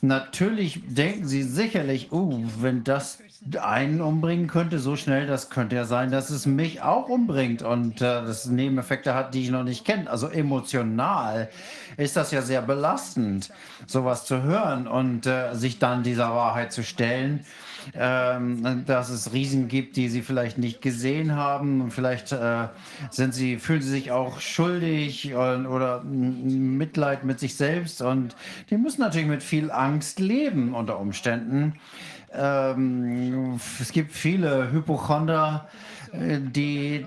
natürlich 0.00 0.80
denken 0.88 1.28
sie 1.28 1.44
sicherlich, 1.44 2.10
uh, 2.10 2.44
wenn 2.58 2.82
das 2.82 3.20
einen 3.60 4.00
umbringen 4.00 4.48
könnte, 4.48 4.78
so 4.78 4.96
schnell, 4.96 5.26
das 5.26 5.48
könnte 5.48 5.76
ja 5.76 5.84
sein, 5.84 6.10
dass 6.10 6.30
es 6.30 6.46
mich 6.46 6.82
auch 6.82 7.08
umbringt 7.08 7.62
und 7.62 8.00
äh, 8.00 8.22
das 8.22 8.46
Nebeneffekte 8.46 9.14
hat, 9.14 9.32
die 9.32 9.42
ich 9.42 9.50
noch 9.50 9.62
nicht 9.62 9.84
kenne. 9.84 10.10
Also 10.10 10.28
emotional 10.28 11.48
ist 11.96 12.16
das 12.16 12.32
ja 12.32 12.42
sehr 12.42 12.62
belastend, 12.62 13.50
sowas 13.86 14.24
zu 14.24 14.42
hören 14.42 14.88
und 14.88 15.26
äh, 15.26 15.54
sich 15.54 15.78
dann 15.78 16.02
dieser 16.02 16.34
Wahrheit 16.34 16.72
zu 16.72 16.82
stellen. 16.82 17.44
Ähm, 17.94 18.84
dass 18.84 19.08
es 19.08 19.32
Riesen 19.32 19.68
gibt, 19.68 19.96
die 19.96 20.08
sie 20.08 20.20
vielleicht 20.20 20.58
nicht 20.58 20.82
gesehen 20.82 21.36
haben. 21.36 21.90
Vielleicht 21.90 22.32
äh, 22.32 22.68
sind 23.10 23.34
sie, 23.34 23.56
fühlen 23.56 23.80
sie 23.80 23.88
sich 23.88 24.10
auch 24.10 24.40
schuldig 24.40 25.32
und, 25.32 25.66
oder 25.66 26.02
Mitleid 26.02 27.24
mit 27.24 27.40
sich 27.40 27.56
selbst 27.56 28.02
und 28.02 28.36
die 28.68 28.76
müssen 28.76 29.00
natürlich 29.00 29.28
mit 29.28 29.42
viel 29.42 29.70
Angst 29.70 30.20
leben 30.20 30.74
unter 30.74 30.98
Umständen. 30.98 31.74
Ähm, 32.32 33.58
es 33.80 33.92
gibt 33.92 34.12
viele 34.12 34.70
Hypochonder, 34.70 35.68
äh, 36.12 36.38
die, 36.40 37.06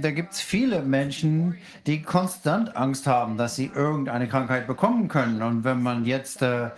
da 0.00 0.10
gibt 0.10 0.34
es 0.34 0.40
viele 0.40 0.82
Menschen, 0.82 1.56
die 1.86 2.02
konstant 2.02 2.76
Angst 2.76 3.06
haben, 3.06 3.36
dass 3.36 3.56
sie 3.56 3.70
irgendeine 3.74 4.28
Krankheit 4.28 4.66
bekommen 4.66 5.08
können. 5.08 5.42
Und 5.42 5.64
wenn 5.64 5.82
man 5.82 6.04
jetzt 6.04 6.42
äh, 6.42 6.70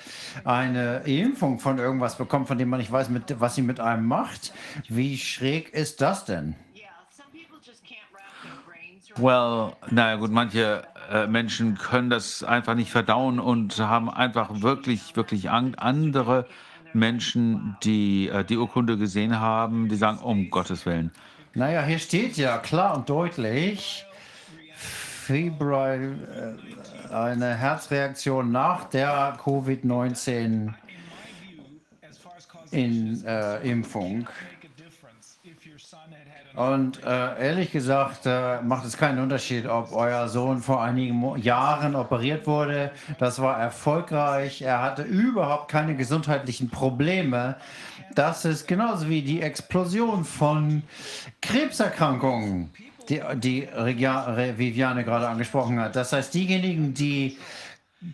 eine 0.45 0.99
Impfung 1.05 1.59
von 1.59 1.79
irgendwas 1.79 2.17
bekommt, 2.17 2.49
von 2.49 2.59
dem 2.59 2.69
man 2.69 2.81
nicht 2.81 2.93
weiß, 2.93 3.11
mit, 3.11 3.41
was 3.41 3.55
sie 3.55 3.63
mit 3.63 3.81
einem 3.81 4.07
macht, 4.07 4.53
wie 4.89 5.19
schräg 5.19 5.73
ist 5.75 6.01
das 6.01 6.25
denn? 6.25 6.55
Well, 9.17 9.73
naja 9.91 10.17
gut, 10.17 10.31
manche 10.31 10.85
äh, 11.11 11.27
Menschen 11.27 11.77
können 11.77 12.11
das 12.11 12.45
einfach 12.45 12.75
nicht 12.75 12.91
verdauen 12.91 13.41
und 13.41 13.77
haben 13.79 14.09
einfach 14.09 14.63
wirklich, 14.63 15.17
wirklich 15.17 15.51
Angst. 15.51 15.79
Andere 15.81 16.47
Menschen, 16.93 17.77
die 17.83 18.29
äh, 18.29 18.45
die 18.45 18.57
Urkunde 18.57 18.97
gesehen 18.97 19.39
haben, 19.39 19.89
die 19.89 19.97
sagen, 19.97 20.19
um 20.19 20.51
Gottes 20.51 20.87
Willen. 20.87 21.11
Naja, 21.55 21.83
hier 21.83 21.99
steht 21.99 22.37
ja 22.37 22.59
klar 22.59 22.97
und 22.97 23.09
deutlich, 23.09 24.05
Februar, 24.75 25.95
äh, 25.95 26.11
eine 27.13 27.55
Herzreaktion 27.57 28.53
nach 28.53 28.85
der 28.85 29.37
Covid-19 29.37 30.73
in 32.71 33.25
äh, 33.25 33.69
Impfung. 33.69 34.29
Und 36.61 37.03
äh, 37.05 37.47
ehrlich 37.47 37.73
gesagt 37.73 38.27
äh, 38.27 38.61
macht 38.61 38.85
es 38.85 38.99
keinen 38.99 39.19
Unterschied, 39.19 39.65
ob 39.67 39.93
euer 39.93 40.29
Sohn 40.29 40.61
vor 40.61 40.83
einigen 40.83 41.15
Mo 41.15 41.37
Jahren 41.37 41.97
operiert 41.97 42.47
wurde. 42.47 42.91
Das 43.19 43.41
war 43.41 43.59
erfolgreich. 43.59 44.61
Er 44.61 44.83
hatte 44.83 45.01
überhaupt 45.01 45.71
keine 45.71 45.97
gesundheitlichen 45.97 46.69
Probleme. 46.69 47.57
Das 48.15 48.45
ist 48.45 48.69
genauso 48.69 49.09
wie 49.09 49.23
die 49.23 49.41
Explosion 49.41 50.23
von 50.27 50.83
Krebserkrankungen, 51.41 52.69
die, 53.09 53.23
die 53.37 53.67
Viviane 53.67 55.03
gerade 55.03 55.29
angesprochen 55.29 55.81
hat. 55.81 55.97
Das 55.97 56.13
heißt, 56.13 56.35
diejenigen, 56.35 56.93
die 56.93 57.39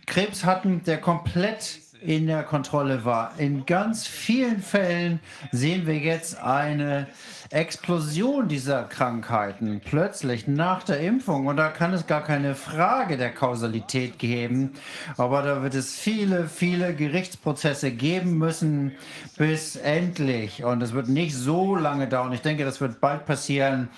Krebs 0.05 0.45
hatten, 0.45 0.83
der 0.85 0.99
komplett 1.01 1.81
in 2.01 2.27
der 2.27 2.43
Kontrolle 2.43 3.03
war. 3.03 3.33
In 3.37 3.65
ganz 3.65 4.07
vielen 4.07 4.61
Fällen 4.61 5.19
sehen 5.51 5.85
wir 5.87 5.97
jetzt 5.97 6.41
eine 6.41 7.07
Explosion 7.49 8.47
dieser 8.47 8.83
Krankheiten 8.83 9.81
plötzlich 9.83 10.47
nach 10.47 10.83
der 10.83 10.99
Impfung. 10.99 11.47
Und 11.47 11.57
da 11.57 11.69
kann 11.69 11.93
es 11.93 12.05
gar 12.05 12.23
keine 12.23 12.55
Frage 12.55 13.17
der 13.17 13.33
Kausalität 13.33 14.19
geben. 14.19 14.73
Aber 15.17 15.41
da 15.41 15.61
wird 15.63 15.73
es 15.75 15.97
viele, 15.97 16.47
viele 16.47 16.93
Gerichtsprozesse 16.93 17.91
geben 17.91 18.37
müssen, 18.37 18.93
bis 19.37 19.75
endlich. 19.75 20.63
Und 20.63 20.81
es 20.81 20.93
wird 20.93 21.07
nicht 21.07 21.35
so 21.35 21.75
lange 21.75 22.07
dauern. 22.07 22.33
Ich 22.33 22.41
denke, 22.41 22.65
das 22.65 22.81
wird 22.81 22.99
bald 22.99 23.25
passieren. 23.25 23.89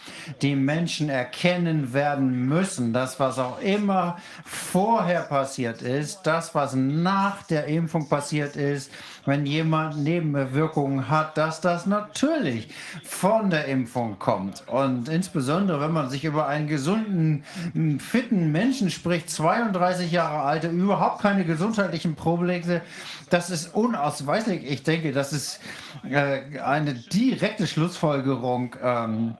Die 0.42 0.56
Menschen 0.56 1.10
erkennen 1.10 1.94
werden 1.94 2.48
müssen, 2.48 2.94
dass 2.94 3.20
was 3.20 3.40
auch 3.40 3.60
immer 3.62 4.18
vorher 4.46 5.22
passiert 5.22 5.82
ist, 5.82 6.22
das, 6.24 6.54
was 6.54 6.76
nach 6.76 7.44
der 7.44 7.66
Impfung 7.66 8.08
passiert 8.10 8.56
ist, 8.56 8.92
wenn 9.26 9.46
jemand 9.46 9.98
Nebenwirkungen 9.98 11.10
hat, 11.10 11.38
dass 11.38 11.62
das 11.62 11.86
natürlich 11.86 12.70
von 13.04 13.50
der 13.50 13.66
Impfung 13.66 14.20
kommt. 14.20 14.64
Und 14.68 15.10
insbesondere, 15.10 15.82
wenn 15.82 15.92
man 15.92 16.10
sich 16.10 16.26
über 16.26 16.48
einen 16.48 16.68
gesunden, 16.68 17.44
fitten 18.00 18.52
Menschen 18.52 18.90
spricht, 18.90 19.30
32 19.30 20.12
Jahre 20.12 20.42
alt, 20.44 20.64
überhaupt 20.64 21.22
keine 21.22 21.46
gesundheitlichen 21.46 22.16
Probleme, 22.16 22.82
das 23.30 23.50
ist 23.50 23.76
unausweichlich. 23.76 24.70
Ich 24.70 24.84
denke, 24.84 25.12
das 25.12 25.34
ist 25.34 25.60
äh, 26.10 26.60
eine 26.60 26.94
direkte 26.94 27.68
Schlussfolgerung. 27.68 28.76
Ähm, 28.82 29.38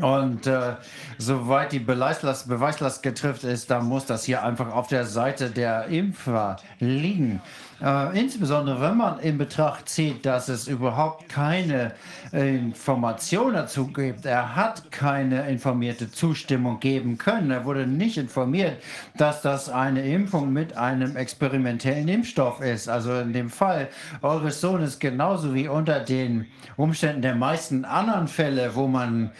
und 0.00 0.46
äh, 0.46 0.76
soweit 1.18 1.72
die 1.72 1.78
Beweislast, 1.78 2.48
Beweislast 2.48 3.02
getrifft 3.02 3.44
ist, 3.44 3.70
dann 3.70 3.86
muss 3.86 4.06
das 4.06 4.24
hier 4.24 4.42
einfach 4.42 4.72
auf 4.72 4.86
der 4.86 5.06
Seite 5.06 5.50
der 5.50 5.86
Impfer 5.86 6.56
liegen. 6.78 7.42
Äh, 7.82 8.18
insbesondere 8.18 8.80
wenn 8.80 8.96
man 8.96 9.18
in 9.18 9.38
Betracht 9.38 9.88
zieht, 9.88 10.24
dass 10.24 10.48
es 10.48 10.68
überhaupt 10.68 11.28
keine 11.28 11.92
äh, 12.32 12.56
Information 12.56 13.54
dazu 13.54 13.88
gibt. 13.88 14.24
Er 14.24 14.54
hat 14.54 14.92
keine 14.92 15.48
informierte 15.48 16.10
Zustimmung 16.10 16.78
geben 16.78 17.18
können. 17.18 17.50
Er 17.50 17.64
wurde 17.64 17.86
nicht 17.86 18.18
informiert, 18.18 18.80
dass 19.16 19.42
das 19.42 19.68
eine 19.68 20.02
Impfung 20.06 20.52
mit 20.52 20.76
einem 20.76 21.16
experimentellen 21.16 22.06
Impfstoff 22.06 22.60
ist. 22.60 22.88
Also 22.88 23.18
in 23.18 23.32
dem 23.32 23.50
Fall 23.50 23.88
eures 24.22 24.60
Sohnes 24.60 25.00
genauso 25.00 25.52
wie 25.52 25.66
unter 25.66 25.98
den 25.98 26.46
Umständen 26.76 27.22
der 27.22 27.34
meisten 27.34 27.84
anderen 27.84 28.28
Fälle, 28.28 28.76
wo 28.76 28.86
man 28.86 29.32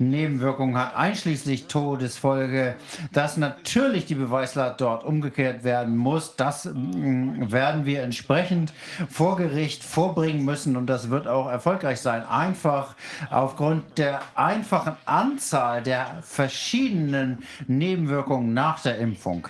Nebenwirkungen 0.00 0.76
hat, 0.76 0.96
einschließlich 0.96 1.66
Todesfolge, 1.66 2.76
dass 3.12 3.36
natürlich 3.36 4.06
die 4.06 4.14
Beweislast 4.14 4.80
dort 4.80 5.04
umgekehrt 5.04 5.64
werden 5.64 5.96
muss. 5.96 6.36
Das 6.36 6.64
mm, 6.64 7.52
werden 7.52 7.84
wir 7.84 8.02
entsprechend 8.02 8.72
vor 9.08 9.36
Gericht 9.36 9.84
vorbringen 9.84 10.44
müssen 10.44 10.76
und 10.76 10.86
das 10.86 11.10
wird 11.10 11.28
auch 11.28 11.48
erfolgreich 11.48 12.00
sein. 12.00 12.24
Einfach 12.26 12.94
aufgrund 13.30 13.98
der 13.98 14.22
einfachen 14.34 14.96
Anzahl 15.04 15.82
der 15.82 16.18
verschiedenen 16.22 17.44
Nebenwirkungen 17.66 18.54
nach 18.54 18.82
der 18.82 18.98
Impfung. 18.98 19.48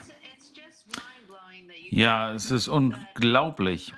Ja, 1.91 2.33
es 2.33 2.51
ist 2.51 2.69
unglaublich. 2.69 3.93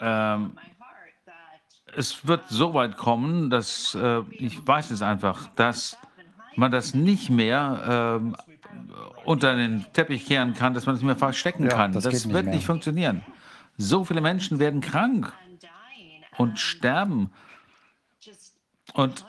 Ähm, 0.00 0.58
es 1.96 2.26
wird 2.26 2.48
so 2.48 2.74
weit 2.74 2.96
kommen, 2.96 3.50
dass 3.50 3.94
äh, 3.94 4.20
ich 4.30 4.66
weiß 4.66 4.90
es 4.90 5.02
einfach, 5.02 5.48
dass 5.56 5.96
man 6.56 6.70
das 6.70 6.94
nicht 6.94 7.30
mehr 7.30 8.20
äh, 8.32 9.24
unter 9.24 9.56
den 9.56 9.86
Teppich 9.92 10.26
kehren 10.26 10.54
kann, 10.54 10.74
dass 10.74 10.86
man 10.86 10.94
es 10.94 11.00
nicht 11.00 11.06
mehr 11.06 11.16
verstecken 11.16 11.64
Ja, 11.64 11.70
kann. 11.70 11.92
das 11.92 12.04
Das, 12.04 12.12
nicht 12.12 12.32
wird 12.32 12.46
mehr. 12.46 12.54
nicht 12.54 12.66
funktionieren. 12.66 13.22
So 13.76 14.04
viele 14.04 14.20
Menschen 14.20 14.58
werden 14.58 14.80
krank 14.80 15.32
und 16.36 16.58
sterben. 16.58 17.30
Und 18.94 19.24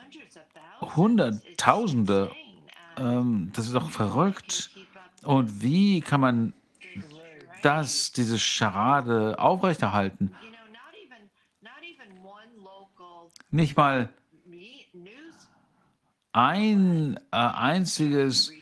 Hunderttausende, 0.80 2.30
ähm, 2.98 3.50
das 3.54 3.66
ist 3.66 3.74
doch 3.74 3.90
verrückt. 3.90 4.70
Und 5.24 5.62
wie 5.62 6.00
kann 6.00 6.20
man 6.20 6.52
das, 7.62 8.12
diese 8.12 8.38
Scharade 8.38 9.36
aufrechterhalten? 9.38 10.32
Nicht 13.56 13.74
mal 13.74 14.10
ein 16.32 17.18
äh, 17.32 17.36
einziges 17.36 18.52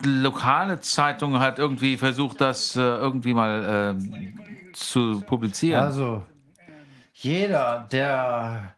lokale 0.00 0.80
Zeitung 0.80 1.38
hat 1.38 1.60
irgendwie 1.60 1.96
versucht, 1.96 2.40
das 2.40 2.74
äh, 2.74 2.80
irgendwie 2.80 3.32
mal 3.32 3.96
äh, 3.96 4.72
zu 4.72 5.20
publizieren. 5.20 5.84
Also, 5.84 6.26
jeder, 7.14 7.86
der 7.92 8.74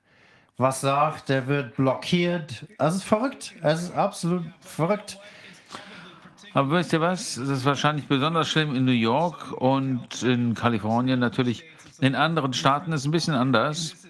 was 0.59 0.83
sagt, 0.83 1.31
der 1.31 1.47
wird 1.47 1.77
blockiert. 1.77 2.67
Das 2.77 2.97
ist 2.97 3.05
verrückt. 3.05 3.55
Es 3.62 3.85
ist 3.85 3.94
absolut 3.94 4.44
verrückt. 4.60 5.19
Aber 6.53 6.71
wisst 6.73 6.93
ihr 6.93 7.01
was? 7.01 7.37
Das 7.37 7.49
ist 7.49 7.65
wahrscheinlich 7.65 8.07
besonders 8.09 8.49
schlimm 8.49 8.77
in 8.77 8.85
New 8.85 8.93
York 8.93 9.53
und 9.53 10.23
in 10.23 10.53
Kalifornien 10.53 11.19
natürlich. 11.19 11.65
In 12.01 12.15
anderen 12.15 12.53
Staaten 12.53 12.93
ist 12.93 13.01
es 13.01 13.07
ein 13.07 13.10
bisschen 13.10 13.35
anders. 13.35 14.03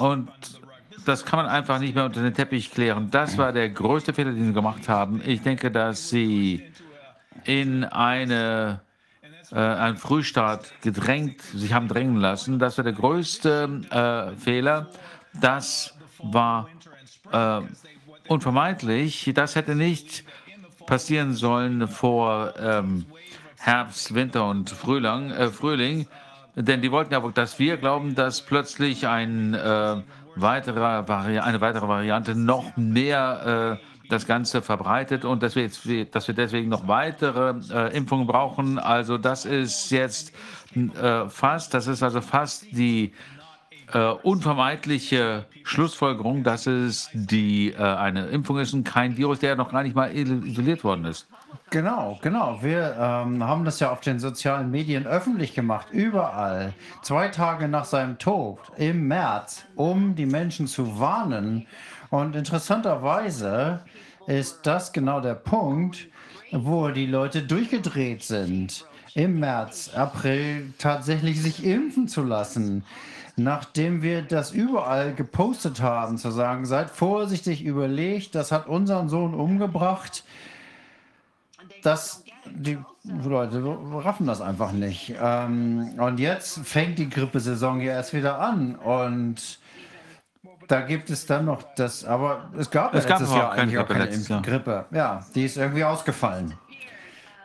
Und 0.00 0.30
das 1.04 1.26
kann 1.26 1.40
man 1.40 1.46
einfach 1.46 1.78
nicht 1.78 1.94
mehr 1.94 2.06
unter 2.06 2.22
den 2.22 2.32
Teppich 2.32 2.70
klären. 2.70 3.10
Das 3.10 3.36
war 3.36 3.52
der 3.52 3.68
größte 3.68 4.14
Fehler, 4.14 4.32
den 4.32 4.46
sie 4.46 4.52
gemacht 4.54 4.88
haben. 4.88 5.20
Ich 5.26 5.42
denke, 5.42 5.70
dass 5.70 6.08
sie 6.08 6.64
in 7.44 7.84
eine, 7.84 8.80
äh, 9.52 9.56
einen 9.56 9.98
Frühstart 9.98 10.72
gedrängt, 10.80 11.42
sich 11.42 11.74
haben 11.74 11.86
drängen 11.86 12.16
lassen. 12.16 12.58
Das 12.58 12.78
war 12.78 12.84
der 12.84 12.94
größte 12.94 13.82
äh, 13.90 14.36
Fehler. 14.40 14.88
Das 15.38 15.94
war 16.18 16.70
äh, 17.30 17.60
unvermeidlich. 18.28 19.30
Das 19.34 19.56
hätte 19.56 19.74
nicht 19.74 20.24
passieren 20.86 21.34
sollen 21.34 21.88
vor 21.88 22.54
ähm, 22.58 23.04
Herbst, 23.58 24.14
Winter 24.14 24.48
und 24.48 24.70
Frühling, 24.70 25.30
äh, 25.30 25.50
Frühling. 25.50 26.06
Denn 26.56 26.82
die 26.82 26.90
wollten 26.90 27.12
ja, 27.12 27.20
dass 27.20 27.58
wir 27.58 27.76
glauben, 27.76 28.14
dass 28.14 28.42
plötzlich 28.42 29.06
ein, 29.06 29.54
äh, 29.54 29.96
weiterer 30.36 31.08
Vari 31.08 31.38
eine 31.38 31.60
weitere 31.60 31.88
Variante 31.88 32.34
noch 32.34 32.76
mehr 32.76 33.78
äh, 33.80 34.08
das 34.08 34.26
Ganze 34.26 34.60
verbreitet 34.60 35.24
und 35.24 35.42
dass 35.42 35.54
wir, 35.54 35.62
jetzt, 35.62 35.88
dass 36.12 36.26
wir 36.26 36.34
deswegen 36.34 36.68
noch 36.68 36.88
weitere 36.88 37.54
äh, 37.72 37.96
Impfungen 37.96 38.26
brauchen. 38.26 38.78
Also 38.78 39.18
das 39.18 39.44
ist 39.44 39.90
jetzt 39.90 40.32
äh, 40.74 41.28
fast, 41.28 41.74
das 41.74 41.86
ist 41.86 42.02
also 42.02 42.20
fast 42.20 42.64
die 42.72 43.12
äh, 43.92 43.98
unvermeidliche 44.22 45.46
Schlussfolgerung, 45.64 46.42
dass 46.42 46.66
es 46.66 47.08
die, 47.12 47.72
äh, 47.72 47.76
eine 47.76 48.26
Impfung 48.26 48.58
ist 48.58 48.74
und 48.74 48.84
kein 48.84 49.16
Virus, 49.16 49.38
der 49.38 49.56
noch 49.56 49.70
gar 49.70 49.82
nicht 49.82 49.94
mal 49.94 50.14
isoliert 50.14 50.84
worden 50.84 51.04
ist. 51.04 51.28
Genau, 51.70 52.18
genau. 52.20 52.58
Wir 52.62 52.96
ähm, 52.98 53.44
haben 53.44 53.64
das 53.64 53.78
ja 53.78 53.92
auf 53.92 54.00
den 54.00 54.18
sozialen 54.18 54.72
Medien 54.72 55.06
öffentlich 55.06 55.54
gemacht, 55.54 55.86
überall. 55.92 56.74
Zwei 57.02 57.28
Tage 57.28 57.68
nach 57.68 57.84
seinem 57.84 58.18
Tod 58.18 58.58
im 58.76 59.06
März, 59.06 59.66
um 59.76 60.16
die 60.16 60.26
Menschen 60.26 60.66
zu 60.66 60.98
warnen. 60.98 61.68
Und 62.10 62.34
interessanterweise 62.34 63.84
ist 64.26 64.66
das 64.66 64.92
genau 64.92 65.20
der 65.20 65.34
Punkt, 65.34 66.08
wo 66.50 66.88
die 66.88 67.06
Leute 67.06 67.44
durchgedreht 67.44 68.24
sind. 68.24 68.84
Im 69.14 69.38
März, 69.38 69.92
April 69.94 70.74
tatsächlich 70.76 71.40
sich 71.40 71.64
impfen 71.64 72.08
zu 72.08 72.24
lassen. 72.24 72.84
Nachdem 73.36 74.02
wir 74.02 74.22
das 74.22 74.50
überall 74.50 75.14
gepostet 75.14 75.80
haben, 75.80 76.18
zu 76.18 76.32
sagen, 76.32 76.66
seid 76.66 76.90
vorsichtig, 76.90 77.62
überlegt, 77.62 78.34
das 78.34 78.50
hat 78.50 78.66
unseren 78.66 79.08
Sohn 79.08 79.34
umgebracht 79.34 80.24
das, 81.82 82.24
die 82.46 82.78
Leute 83.04 83.62
raffen 83.64 84.26
das 84.26 84.40
einfach 84.40 84.72
nicht. 84.72 85.14
Ähm, 85.20 85.94
und 85.98 86.20
jetzt 86.20 86.60
fängt 86.66 86.98
die 86.98 87.08
Grippesaison 87.08 87.80
ja 87.80 87.92
erst 87.92 88.14
wieder 88.14 88.38
an 88.38 88.76
und 88.76 89.58
da 90.68 90.82
gibt 90.82 91.10
es 91.10 91.26
dann 91.26 91.46
noch 91.46 91.62
das, 91.74 92.04
aber 92.04 92.50
es 92.56 92.70
gab 92.70 92.94
Es 92.94 93.04
ja 93.04 93.10
gab 93.10 93.20
letztes 93.20 93.34
überhaupt 93.34 93.56
Jahr 93.56 93.62
eigentlich 93.64 93.78
auch 93.78 93.88
keine 93.88 94.04
letztes 94.04 94.28
Jahr. 94.28 94.42
Grippe. 94.42 94.84
Ja, 94.92 95.26
die 95.34 95.44
ist 95.44 95.56
irgendwie 95.56 95.84
ausgefallen. 95.84 96.54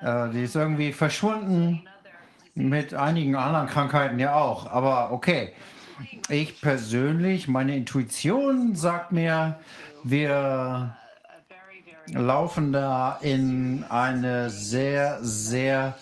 Äh, 0.01 0.29
die 0.29 0.43
ist 0.43 0.55
irgendwie 0.55 0.93
verschwunden, 0.93 1.87
mit 2.53 2.93
einigen 2.93 3.35
anderen 3.35 3.67
Krankheiten 3.67 4.19
ja 4.19 4.35
auch, 4.35 4.71
aber 4.71 5.11
okay. 5.11 5.53
Ich 6.29 6.61
persönlich, 6.61 7.47
meine 7.47 7.75
Intuition 7.75 8.75
sagt 8.75 9.11
mir, 9.11 9.59
wir 10.03 10.95
laufen 12.13 12.71
da 12.71 13.17
in 13.21 13.83
eine 13.89 14.49
sehr, 14.49 15.19
sehr 15.21 15.95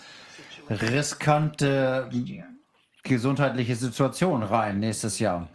riskante 0.68 2.10
gesundheitliche 3.02 3.76
Situation 3.76 4.42
rein 4.42 4.80
nächstes 4.80 5.18
Jahr. 5.18 5.48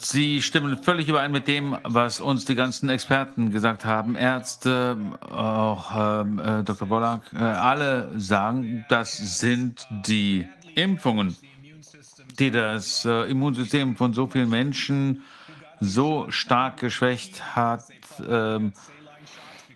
Sie 0.00 0.42
stimmen 0.42 0.80
völlig 0.82 1.08
überein 1.08 1.32
mit 1.32 1.48
dem, 1.48 1.76
was 1.82 2.20
uns 2.20 2.44
die 2.44 2.54
ganzen 2.54 2.88
Experten 2.88 3.50
gesagt 3.50 3.84
haben. 3.84 4.14
Ärzte, 4.14 4.96
auch 5.20 6.22
ähm, 6.22 6.38
äh, 6.38 6.62
Dr. 6.62 6.86
Bollack, 6.86 7.22
äh, 7.34 7.38
alle 7.38 8.08
sagen, 8.16 8.84
das 8.88 9.16
sind 9.38 9.86
die 10.06 10.46
Impfungen, 10.76 11.36
die 12.38 12.50
das 12.52 13.04
äh, 13.04 13.28
Immunsystem 13.28 13.96
von 13.96 14.14
so 14.14 14.28
vielen 14.28 14.48
Menschen 14.48 15.24
so 15.80 16.26
stark 16.30 16.78
geschwächt 16.78 17.56
hat. 17.56 17.84
Ähm, 18.28 18.72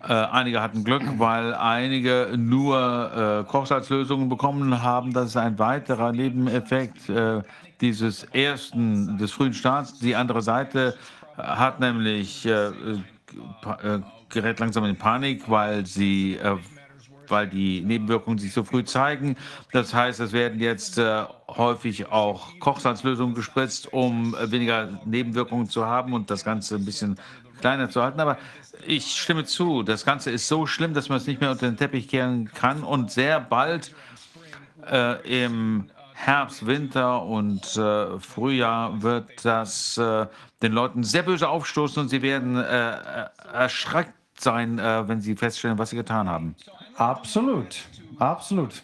äh, 0.01 0.13
einige 0.13 0.61
hatten 0.61 0.83
Glück, 0.83 1.03
weil 1.17 1.53
einige 1.53 2.33
nur 2.35 3.45
äh, 3.45 3.49
Kochsalzlösungen 3.49 4.27
bekommen 4.27 4.81
haben. 4.83 5.13
Das 5.13 5.27
ist 5.27 5.37
ein 5.37 5.57
weiterer 5.59 6.11
Nebeneffekt. 6.11 7.09
Äh, 7.09 7.41
dieses 7.79 8.23
ersten, 8.25 9.17
des 9.17 9.31
frühen 9.31 9.53
Starts. 9.53 9.99
Die 9.99 10.15
andere 10.15 10.41
Seite 10.41 10.95
hat 11.37 11.79
nämlich, 11.79 12.45
äh, 12.45 12.67
äh, 12.67 13.99
gerät 14.29 14.59
langsam 14.59 14.85
in 14.85 14.95
Panik, 14.95 15.49
weil 15.49 15.85
sie, 15.85 16.35
äh, 16.35 16.57
weil 17.27 17.47
die 17.47 17.81
Nebenwirkungen 17.81 18.37
sich 18.37 18.53
so 18.53 18.63
früh 18.63 18.83
zeigen. 18.83 19.35
Das 19.71 19.93
heißt, 19.93 20.19
es 20.19 20.31
werden 20.31 20.59
jetzt 20.59 20.97
äh, 20.97 21.23
häufig 21.47 22.07
auch 22.07 22.59
Kochsalzlösungen 22.59 23.35
gespritzt, 23.35 23.91
um 23.91 24.35
äh, 24.35 24.51
weniger 24.51 24.99
Nebenwirkungen 25.05 25.69
zu 25.69 25.85
haben 25.85 26.13
und 26.13 26.29
das 26.29 26.43
Ganze 26.43 26.75
ein 26.75 26.85
bisschen 26.85 27.17
kleiner 27.59 27.89
zu 27.89 28.01
halten. 28.01 28.19
Aber 28.19 28.37
ich 28.85 29.15
stimme 29.17 29.45
zu, 29.45 29.83
das 29.83 30.05
Ganze 30.05 30.31
ist 30.31 30.47
so 30.47 30.65
schlimm, 30.65 30.93
dass 30.93 31.09
man 31.09 31.17
es 31.17 31.27
nicht 31.27 31.39
mehr 31.41 31.51
unter 31.51 31.67
den 31.67 31.77
Teppich 31.77 32.07
kehren 32.07 32.51
kann 32.53 32.83
und 32.83 33.11
sehr 33.11 33.39
bald 33.39 33.93
äh, 34.89 35.45
im 35.45 35.89
Herbst, 36.13 36.65
Winter 36.65 37.23
und 37.23 37.75
äh, 37.75 38.19
Frühjahr 38.19 39.01
wird 39.01 39.43
das 39.43 39.97
äh, 39.97 40.27
den 40.61 40.71
Leuten 40.71 41.03
sehr 41.03 41.23
böse 41.23 41.49
aufstoßen 41.49 42.01
und 42.01 42.09
sie 42.09 42.21
werden 42.21 42.57
äh, 42.57 42.97
erschreckt 43.51 44.13
sein, 44.39 44.79
äh, 44.79 45.07
wenn 45.07 45.21
sie 45.21 45.35
feststellen, 45.35 45.77
was 45.77 45.89
sie 45.89 45.95
getan 45.95 46.29
haben. 46.29 46.55
Absolut, 46.95 47.83
absolut. 48.19 48.83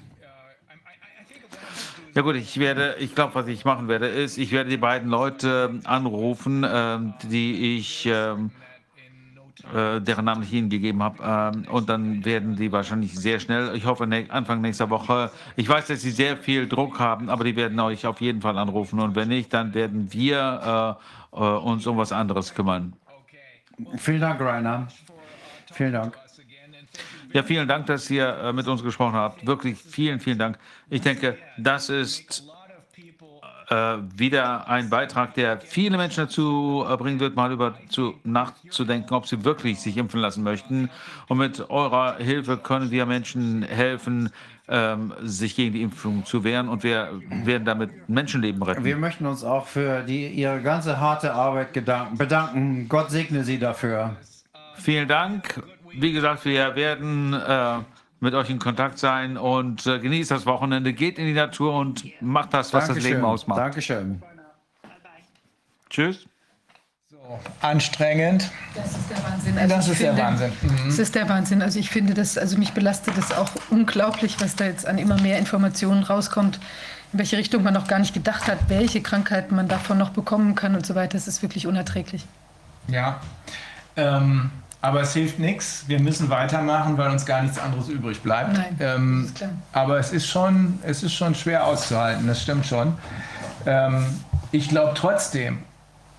Ja 2.16 2.24
gut, 2.24 2.36
ich 2.36 2.58
werde, 2.60 2.96
ich 3.00 3.14
glaube, 3.14 3.36
was 3.36 3.48
ich 3.48 3.64
machen 3.66 3.88
werde, 3.88 4.08
ist, 4.08 4.38
ich 4.38 4.52
werde 4.52 4.70
die 4.70 4.78
beiden 4.78 5.10
Leute 5.10 5.80
anrufen, 5.84 6.66
ähm, 6.68 7.14
die 7.24 7.78
ich 7.78 8.08
ähm, 8.08 8.52
äh, 9.74 10.02
deren 10.02 10.26
Namen 10.26 10.44
ich 10.44 10.54
Ihnen 10.54 10.70
gegeben 10.70 11.04
habe. 11.04 11.24
Ähm, 11.24 11.66
und 11.70 11.90
dann 11.90 12.26
werden 12.26 12.56
die 12.56 12.72
wahrscheinlich 12.72 13.18
sehr 13.18 13.40
schnell, 13.40 13.76
ich 13.76 13.86
hoffe 13.86 14.08
Anfang 14.30 14.62
nächster 14.62 14.90
Woche, 14.90 15.32
ich 15.56 15.70
weiß, 15.70 15.88
dass 15.88 16.02
Sie 16.02 16.12
sehr 16.12 16.38
viel 16.38 16.68
Druck 16.68 17.00
haben, 17.00 17.30
aber 17.30 17.44
die 17.44 17.56
werden 17.56 17.80
euch 17.80 18.06
auf 18.06 18.22
jeden 18.22 18.42
Fall 18.42 18.58
anrufen. 18.58 19.00
Und 19.00 19.16
wenn 19.16 19.28
nicht, 19.28 19.54
dann 19.54 19.74
werden 19.74 20.12
wir 20.12 20.98
äh, 21.34 21.38
äh, 21.38 21.58
uns 21.60 21.86
um 21.86 21.98
was 21.98 22.12
anderes 22.12 22.54
kümmern. 22.54 22.94
Vielen 23.98 24.22
Dank, 24.22 24.42
Rainer. 24.42 24.88
Vielen 25.72 25.94
Dank. 25.94 26.18
Ja, 27.32 27.44
vielen 27.44 27.68
Dank, 27.68 27.86
dass 27.86 28.10
ihr 28.10 28.28
äh, 28.28 28.54
mit 28.54 28.68
uns 28.68 28.84
gesprochen 28.84 29.14
habt. 29.14 29.46
Wirklich 29.46 29.78
vielen, 29.78 30.20
vielen 30.20 30.40
Dank. 30.40 30.58
Ich 30.90 31.02
denke, 31.02 31.38
das 31.58 31.90
ist 31.90 32.44
äh, 33.70 33.98
wieder 34.16 34.68
ein 34.68 34.90
Beitrag, 34.90 35.36
der 35.36 35.62
viele 35.62 35.98
Menschen 35.98 36.26
dazu 36.26 36.84
äh, 36.90 36.98
bringen 36.98 37.20
wird, 37.20 37.36
mal 37.36 37.52
über 37.52 37.76
zu, 37.90 38.16
nachzudenken, 38.24 39.14
ob 39.14 39.28
sie 39.28 39.44
wirklich 39.46 39.80
sich 39.80 39.96
impfen 39.98 40.20
lassen 40.20 40.44
möchten. 40.44 40.90
Und 41.28 41.38
mit 41.38 41.70
eurer 41.70 42.18
Hilfe 42.18 42.58
können 42.58 42.90
wir 42.90 43.06
Menschen 43.06 43.62
helfen, 43.62 44.32
ähm, 44.68 45.14
sich 45.22 45.56
gegen 45.56 45.74
die 45.74 45.84
Impfung 45.84 46.26
zu 46.26 46.44
wehren 46.44 46.68
und 46.68 46.84
wir 46.84 47.22
werden 47.30 47.66
damit 47.66 48.10
Menschenleben 48.10 48.62
retten. 48.64 48.84
Wir 48.84 48.98
möchten 48.98 49.26
uns 49.26 49.44
auch 49.44 49.68
für 49.68 50.02
die, 50.02 50.28
ihre 50.28 50.62
ganze 50.62 51.00
harte 51.00 51.34
Arbeit 51.34 51.74
bedanken. 51.74 52.88
Gott 52.88 53.12
segne 53.12 53.44
Sie 53.44 53.60
dafür. 53.60 54.16
Vielen 54.76 55.08
Dank. 55.08 55.62
Wie 55.94 56.12
gesagt, 56.12 56.46
wir 56.46 56.76
werden 56.76 57.34
äh, 57.34 57.80
mit 58.20 58.34
euch 58.34 58.50
in 58.50 58.60
Kontakt 58.60 59.00
sein 59.00 59.38
und 59.38 59.86
äh, 59.86 60.00
genießt 60.00 60.32
das 60.32 60.46
Wochenende, 60.46 60.94
geht 60.94 61.18
in 61.18 61.26
die 61.26 61.34
Natur 61.34 61.74
und 61.76 62.04
macht 62.22 62.54
das, 62.54 62.74
was 62.74 62.88
Dankeschön. 62.88 63.04
das 63.04 63.12
Leben 63.12 63.26
ausmacht. 63.26 63.60
Dankeschön. 63.60 64.22
Tschüss. 65.90 66.26
So, 67.10 67.40
anstrengend. 67.62 68.52
Das 68.76 68.92
ist 68.92 69.10
der 69.10 69.24
Wahnsinn. 69.24 69.58
Also 69.58 69.76
das 69.76 69.88
ist 69.88 69.98
finde, 69.98 70.16
der 70.16 70.26
Wahnsinn. 70.26 70.52
Mhm. 70.62 70.86
Das 70.86 71.00
ist 71.00 71.16
der 71.16 71.30
Wahnsinn. 71.30 71.62
Also 71.62 71.80
ich 71.80 71.90
finde 71.90 72.14
das, 72.14 72.38
also 72.38 72.58
mich 72.58 72.74
belastet 72.74 73.18
das 73.18 73.32
auch 73.32 73.50
unglaublich, 73.70 74.40
was 74.40 74.56
da 74.56 74.66
jetzt 74.66 74.86
an 74.86 74.98
immer 74.98 75.20
mehr 75.22 75.40
Informationen 75.40 76.04
rauskommt, 76.04 76.60
in 77.14 77.20
welche 77.20 77.38
Richtung 77.38 77.64
man 77.64 77.74
noch 77.74 77.88
gar 77.88 78.00
nicht 78.00 78.14
gedacht 78.14 78.48
hat, 78.48 78.70
welche 78.70 79.02
Krankheiten 79.02 79.56
man 79.56 79.68
davon 79.68 79.98
noch 79.98 80.10
bekommen 80.10 80.56
kann 80.56 80.76
und 80.76 80.86
so 80.86 80.94
weiter. 80.94 81.14
Das 81.14 81.28
ist 81.28 81.42
wirklich 81.42 81.66
unerträglich. 81.66 82.26
Ja. 82.88 83.20
Ähm, 83.96 84.52
aber 84.82 85.02
es 85.02 85.14
hilft 85.14 85.40
nichts. 85.40 85.84
Wir 85.88 86.00
müssen 86.00 86.30
weitermachen, 86.30 86.98
weil 86.98 87.10
uns 87.12 87.26
gar 87.26 87.42
nichts 87.42 87.60
anderes 87.60 87.90
übrig 87.90 88.22
bleibt. 88.22 88.54
Nein, 88.54 88.78
ähm, 88.80 89.32
aber 89.74 90.00
es 90.00 90.12
ist, 90.12 90.28
schon, 90.28 90.80
es 90.84 91.04
ist 91.04 91.14
schon 91.14 91.36
schwer 91.36 91.66
auszuhalten, 91.66 92.28
das 92.28 92.42
stimmt 92.42 92.66
schon. 92.66 92.98
Ähm, 93.66 94.06
ich 94.52 94.70
glaube 94.70 94.94
trotzdem, 94.96 95.60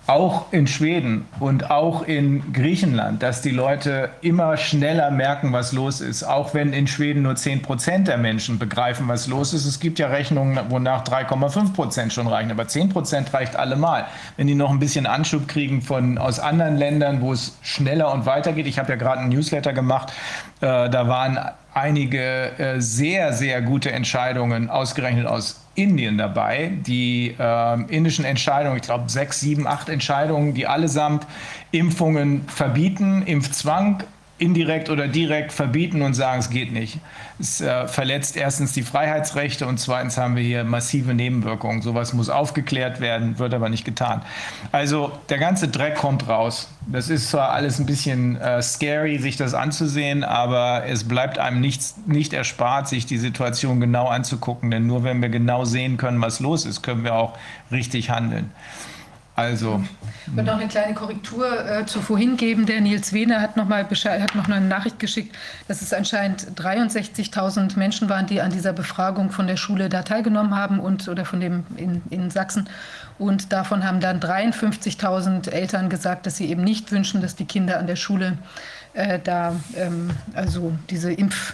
auch 0.07 0.51
in 0.51 0.67
Schweden 0.67 1.25
und 1.39 1.69
auch 1.69 2.03
in 2.03 2.53
Griechenland, 2.53 3.21
dass 3.21 3.41
die 3.41 3.51
Leute 3.51 4.09
immer 4.21 4.57
schneller 4.57 5.11
merken, 5.11 5.53
was 5.53 5.71
los 5.73 6.01
ist. 6.01 6.23
Auch 6.23 6.53
wenn 6.53 6.73
in 6.73 6.87
Schweden 6.87 7.21
nur 7.21 7.35
10 7.35 7.61
Prozent 7.61 8.07
der 8.07 8.17
Menschen 8.17 8.57
begreifen, 8.57 9.07
was 9.07 9.27
los 9.27 9.53
ist. 9.53 9.65
Es 9.65 9.79
gibt 9.79 9.99
ja 9.99 10.07
Rechnungen, 10.07 10.59
wonach 10.69 11.03
3,5 11.03 11.73
Prozent 11.73 12.13
schon 12.13 12.27
reichen. 12.27 12.51
Aber 12.51 12.67
10 12.67 12.89
Prozent 12.89 13.33
reicht 13.33 13.55
allemal. 13.55 14.05
Wenn 14.37 14.47
die 14.47 14.55
noch 14.55 14.71
ein 14.71 14.79
bisschen 14.79 15.05
Anschub 15.05 15.47
kriegen 15.47 15.81
von, 15.81 16.17
aus 16.17 16.39
anderen 16.39 16.77
Ländern, 16.77 17.21
wo 17.21 17.31
es 17.31 17.57
schneller 17.61 18.11
und 18.11 18.25
weiter 18.25 18.53
geht. 18.53 18.65
Ich 18.65 18.79
habe 18.79 18.89
ja 18.89 18.95
gerade 18.95 19.21
einen 19.21 19.29
Newsletter 19.29 19.71
gemacht. 19.71 20.11
Äh, 20.61 20.89
da 20.89 21.07
waren 21.07 21.39
einige 21.73 22.57
äh, 22.57 22.81
sehr, 22.81 23.33
sehr 23.33 23.61
gute 23.61 23.91
Entscheidungen 23.91 24.69
ausgerechnet 24.69 25.27
aus 25.27 25.60
Indien 25.75 26.17
dabei. 26.17 26.71
Die 26.85 27.35
äh, 27.37 27.81
indischen 27.87 28.25
Entscheidungen, 28.25 28.77
ich 28.77 28.83
glaube 28.83 29.09
sechs, 29.09 29.39
sieben, 29.39 29.67
acht 29.67 29.89
Entscheidungen, 29.89 30.53
die 30.53 30.67
allesamt 30.67 31.25
Impfungen 31.71 32.47
verbieten, 32.47 33.23
Impfzwang 33.25 34.03
indirekt 34.41 34.89
oder 34.89 35.07
direkt 35.07 35.51
verbieten 35.51 36.01
und 36.01 36.15
sagen, 36.15 36.39
es 36.39 36.49
geht 36.49 36.73
nicht. 36.73 36.99
Es 37.39 37.61
äh, 37.61 37.87
verletzt 37.87 38.35
erstens 38.35 38.73
die 38.73 38.81
Freiheitsrechte 38.81 39.67
und 39.67 39.79
zweitens 39.79 40.17
haben 40.17 40.35
wir 40.35 40.43
hier 40.43 40.63
massive 40.63 41.13
Nebenwirkungen. 41.13 41.81
Sowas 41.81 42.13
muss 42.13 42.29
aufgeklärt 42.29 42.99
werden, 42.99 43.37
wird 43.37 43.53
aber 43.53 43.69
nicht 43.69 43.85
getan. 43.85 44.23
Also 44.71 45.11
der 45.29 45.37
ganze 45.37 45.67
Dreck 45.67 45.95
kommt 45.95 46.27
raus. 46.27 46.69
Das 46.87 47.09
ist 47.09 47.29
zwar 47.29 47.51
alles 47.51 47.79
ein 47.79 47.85
bisschen 47.85 48.35
äh, 48.41 48.61
scary, 48.61 49.19
sich 49.19 49.37
das 49.37 49.53
anzusehen, 49.53 50.23
aber 50.23 50.85
es 50.87 51.03
bleibt 51.03 51.37
einem 51.37 51.61
nichts, 51.61 51.95
nicht 52.07 52.33
erspart, 52.33 52.89
sich 52.89 53.05
die 53.05 53.19
Situation 53.19 53.79
genau 53.79 54.07
anzugucken. 54.07 54.71
Denn 54.71 54.87
nur 54.87 55.03
wenn 55.03 55.21
wir 55.21 55.29
genau 55.29 55.65
sehen 55.65 55.97
können, 55.97 56.19
was 56.19 56.39
los 56.39 56.65
ist, 56.65 56.81
können 56.81 57.03
wir 57.03 57.13
auch 57.13 57.37
richtig 57.71 58.09
handeln. 58.09 58.51
Also. 59.35 59.81
Ich 60.27 60.35
würde 60.35 60.51
noch 60.51 60.59
eine 60.59 60.67
kleine 60.67 60.93
Korrektur 60.93 61.65
äh, 61.65 61.85
zu 61.85 62.01
vorhin 62.01 62.35
geben. 62.35 62.65
Der 62.65 62.81
Nils 62.81 63.13
Wehner 63.13 63.39
hat 63.39 63.55
noch, 63.55 63.65
mal 63.65 63.85
hat 63.89 64.35
noch 64.35 64.49
eine 64.49 64.65
Nachricht 64.65 64.99
geschickt, 64.99 65.35
dass 65.67 65.81
es 65.81 65.93
anscheinend 65.93 66.59
63.000 66.59 67.77
Menschen 67.77 68.09
waren, 68.09 68.27
die 68.27 68.41
an 68.41 68.51
dieser 68.51 68.73
Befragung 68.73 69.31
von 69.31 69.47
der 69.47 69.55
Schule 69.55 69.87
da 69.87 70.03
teilgenommen 70.03 70.55
haben 70.55 70.79
und 70.79 71.07
oder 71.07 71.23
von 71.23 71.39
dem 71.39 71.63
in, 71.77 72.01
in 72.09 72.29
Sachsen. 72.29 72.69
Und 73.17 73.53
davon 73.53 73.85
haben 73.85 74.01
dann 74.01 74.19
53.000 74.19 75.49
Eltern 75.49 75.89
gesagt, 75.89 76.25
dass 76.25 76.37
sie 76.37 76.49
eben 76.49 76.63
nicht 76.63 76.91
wünschen, 76.91 77.21
dass 77.21 77.35
die 77.35 77.45
Kinder 77.45 77.79
an 77.79 77.87
der 77.87 77.95
Schule 77.95 78.37
äh, 78.93 79.17
da 79.23 79.55
ähm, 79.75 80.09
also 80.33 80.73
diese 80.89 81.13
Impf 81.13 81.53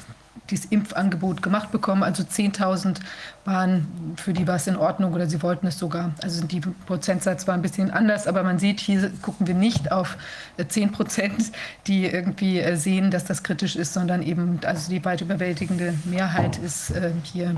dieses 0.49 0.65
Impfangebot 0.65 1.41
gemacht 1.41 1.71
bekommen. 1.71 2.03
Also 2.03 2.23
10.000 2.23 2.97
waren, 3.45 4.15
für 4.17 4.33
die 4.33 4.47
war 4.47 4.55
es 4.55 4.67
in 4.67 4.75
Ordnung 4.75 5.13
oder 5.13 5.27
sie 5.27 5.41
wollten 5.41 5.67
es 5.67 5.79
sogar. 5.79 6.11
Also 6.21 6.45
die 6.45 6.59
Prozentsatz 6.59 7.47
war 7.47 7.53
ein 7.53 7.61
bisschen 7.61 7.91
anders, 7.91 8.27
aber 8.27 8.43
man 8.43 8.59
sieht, 8.59 8.79
hier 8.79 9.09
gucken 9.21 9.47
wir 9.47 9.55
nicht 9.55 9.91
auf 9.91 10.17
10 10.65 10.91
Prozent, 10.91 11.51
die 11.87 12.05
irgendwie 12.05 12.59
äh, 12.59 12.75
sehen, 12.75 13.09
dass 13.09 13.25
das 13.25 13.43
kritisch 13.43 13.75
ist, 13.75 13.93
sondern 13.93 14.21
eben, 14.21 14.59
also 14.65 14.89
die 14.89 15.03
weit 15.05 15.21
überwältigende 15.21 15.93
Mehrheit 16.05 16.57
ist 16.57 16.91
äh, 16.91 17.11
hier 17.23 17.55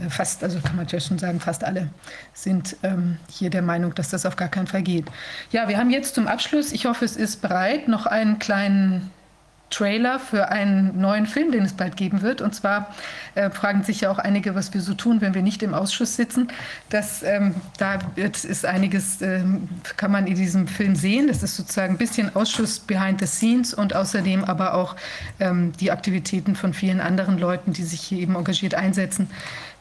äh, 0.00 0.08
fast, 0.08 0.44
also 0.44 0.60
kann 0.60 0.76
man 0.76 0.86
ja 0.86 1.00
schon 1.00 1.18
sagen, 1.18 1.40
fast 1.40 1.64
alle 1.64 1.90
sind 2.32 2.76
ähm, 2.82 3.18
hier 3.28 3.50
der 3.50 3.62
Meinung, 3.62 3.94
dass 3.94 4.10
das 4.10 4.26
auf 4.26 4.36
gar 4.36 4.48
keinen 4.48 4.66
Fall 4.66 4.82
geht. 4.82 5.06
Ja, 5.50 5.68
wir 5.68 5.78
haben 5.78 5.90
jetzt 5.90 6.14
zum 6.14 6.28
Abschluss, 6.28 6.72
ich 6.72 6.86
hoffe, 6.86 7.04
es 7.04 7.16
ist 7.16 7.42
bereit, 7.42 7.88
noch 7.88 8.06
einen 8.06 8.38
kleinen 8.38 9.10
Trailer 9.74 10.20
für 10.20 10.48
einen 10.50 11.00
neuen 11.00 11.26
Film, 11.26 11.50
den 11.50 11.64
es 11.64 11.72
bald 11.72 11.96
geben 11.96 12.22
wird. 12.22 12.40
Und 12.40 12.54
zwar 12.54 12.94
äh, 13.34 13.50
fragen 13.50 13.82
sich 13.82 14.02
ja 14.02 14.10
auch 14.10 14.18
einige, 14.18 14.54
was 14.54 14.72
wir 14.72 14.80
so 14.80 14.94
tun, 14.94 15.20
wenn 15.20 15.34
wir 15.34 15.42
nicht 15.42 15.62
im 15.64 15.74
Ausschuss 15.74 16.14
sitzen. 16.14 16.48
Das, 16.90 17.24
ähm, 17.24 17.56
da 17.78 17.98
wird, 18.14 18.44
ist 18.44 18.64
einiges, 18.64 19.20
ähm, 19.20 19.68
kann 19.96 20.12
man 20.12 20.28
in 20.28 20.36
diesem 20.36 20.68
Film 20.68 20.94
sehen. 20.94 21.26
Das 21.26 21.42
ist 21.42 21.56
sozusagen 21.56 21.94
ein 21.94 21.98
bisschen 21.98 22.34
Ausschuss 22.36 22.78
behind 22.78 23.20
the 23.20 23.26
scenes 23.26 23.74
und 23.74 23.96
außerdem 23.96 24.44
aber 24.44 24.74
auch 24.74 24.94
ähm, 25.40 25.72
die 25.80 25.90
Aktivitäten 25.90 26.54
von 26.54 26.72
vielen 26.72 27.00
anderen 27.00 27.38
Leuten, 27.38 27.72
die 27.72 27.82
sich 27.82 28.00
hier 28.00 28.20
eben 28.20 28.36
engagiert 28.36 28.76
einsetzen. 28.76 29.28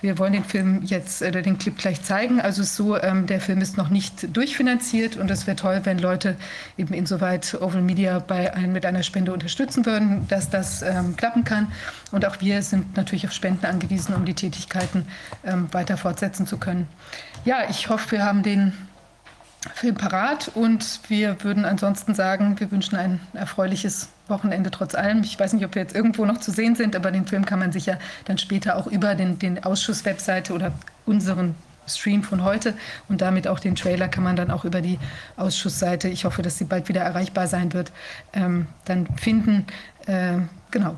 Wir 0.03 0.19
wollen 0.19 0.34
den 0.34 0.44
Film 0.44 0.82
jetzt 0.84 1.22
oder 1.22 1.42
den 1.42 1.58
Clip 1.58 1.78
gleich 1.78 2.03
zeigen. 2.03 2.42
Also 2.42 2.62
so, 2.62 3.02
ähm, 3.02 3.26
der 3.26 3.40
Film 3.40 3.62
ist 3.62 3.78
noch 3.78 3.88
nicht 3.88 4.36
durchfinanziert 4.36 5.16
und 5.16 5.32
es 5.32 5.48
wäre 5.48 5.56
toll, 5.56 5.80
wenn 5.86 5.98
Leute 5.98 6.36
eben 6.78 6.94
insoweit 6.94 7.58
Oval 7.62 7.82
Media 7.82 8.19
bei 8.19 8.53
ein, 8.53 8.74
mit 8.74 8.86
einer 8.86 9.02
Spende 9.02 9.32
unterstützen 9.32 9.86
würden, 9.86 10.28
dass 10.28 10.50
das 10.50 10.82
ähm, 10.82 11.16
klappen 11.16 11.46
kann. 11.46 11.72
Und 12.12 12.26
auch 12.26 12.42
wir 12.42 12.62
sind 12.64 12.98
natürlich 12.98 13.26
auf 13.26 13.32
Spenden 13.32 13.66
angewiesen, 13.66 14.14
um 14.14 14.26
die 14.26 14.34
Tätigkeiten 14.34 15.06
ähm, 15.46 15.69
weiter 15.72 15.96
fortsetzen 15.96 16.48
zu 16.48 16.58
können. 16.58 16.90
Ja, 17.46 17.69
ich 17.69 17.88
hoffe, 17.88 18.12
wir 18.12 18.26
haben 18.26 18.44
den 18.44 18.74
Film 19.76 19.96
parat 19.96 20.51
und 20.53 20.99
wir 21.08 21.44
würden 21.44 21.65
ansonsten 21.65 22.15
sagen, 22.15 22.60
wir 22.60 22.72
wünschen 22.72 22.97
ein 22.97 23.19
erfreuliches 23.33 24.10
Wochenende 24.28 24.72
trotz 24.72 24.94
allem. 24.96 25.24
Ich 25.24 25.40
weiß 25.40 25.53
nicht, 25.53 25.65
ob 25.65 25.76
wir 25.76 25.81
jetzt 25.81 25.96
irgendwo 25.96 26.26
noch 26.26 26.40
zu 26.40 26.51
sehen 26.51 26.76
sind, 26.76 26.96
aber 26.96 27.12
den 27.12 27.28
Film 27.28 27.46
kann 27.46 27.60
man 27.60 27.72
sicher 27.72 27.97
dann 28.26 28.38
später 28.38 28.76
auch 28.76 28.88
über 28.88 29.15
den, 29.15 29.40
den 29.40 29.63
Ausschuss-Webseite 29.63 30.53
oder 30.53 30.74
unseren 31.06 31.56
Stream 31.88 32.24
von 32.24 32.44
heute 32.44 32.74
und 33.10 33.22
damit 33.22 33.47
auch 33.47 33.60
den 33.60 33.76
Trailer 33.76 34.08
kann 34.08 34.24
man 34.24 34.35
dann 34.35 34.51
auch 34.51 34.65
über 34.65 34.81
die 34.81 34.99
Ausschussseite, 35.35 36.08
ich 36.08 36.26
hoffe, 36.26 36.42
dass 36.42 36.58
sie 36.58 36.65
bald 36.65 36.88
wieder 36.88 37.01
erreichbar 37.01 37.47
sein 37.47 37.74
wird, 37.74 37.92
ähm, 38.33 38.67
dann 38.85 39.08
finden. 39.17 39.65
Äh, 40.06 40.40
genau. 40.72 40.96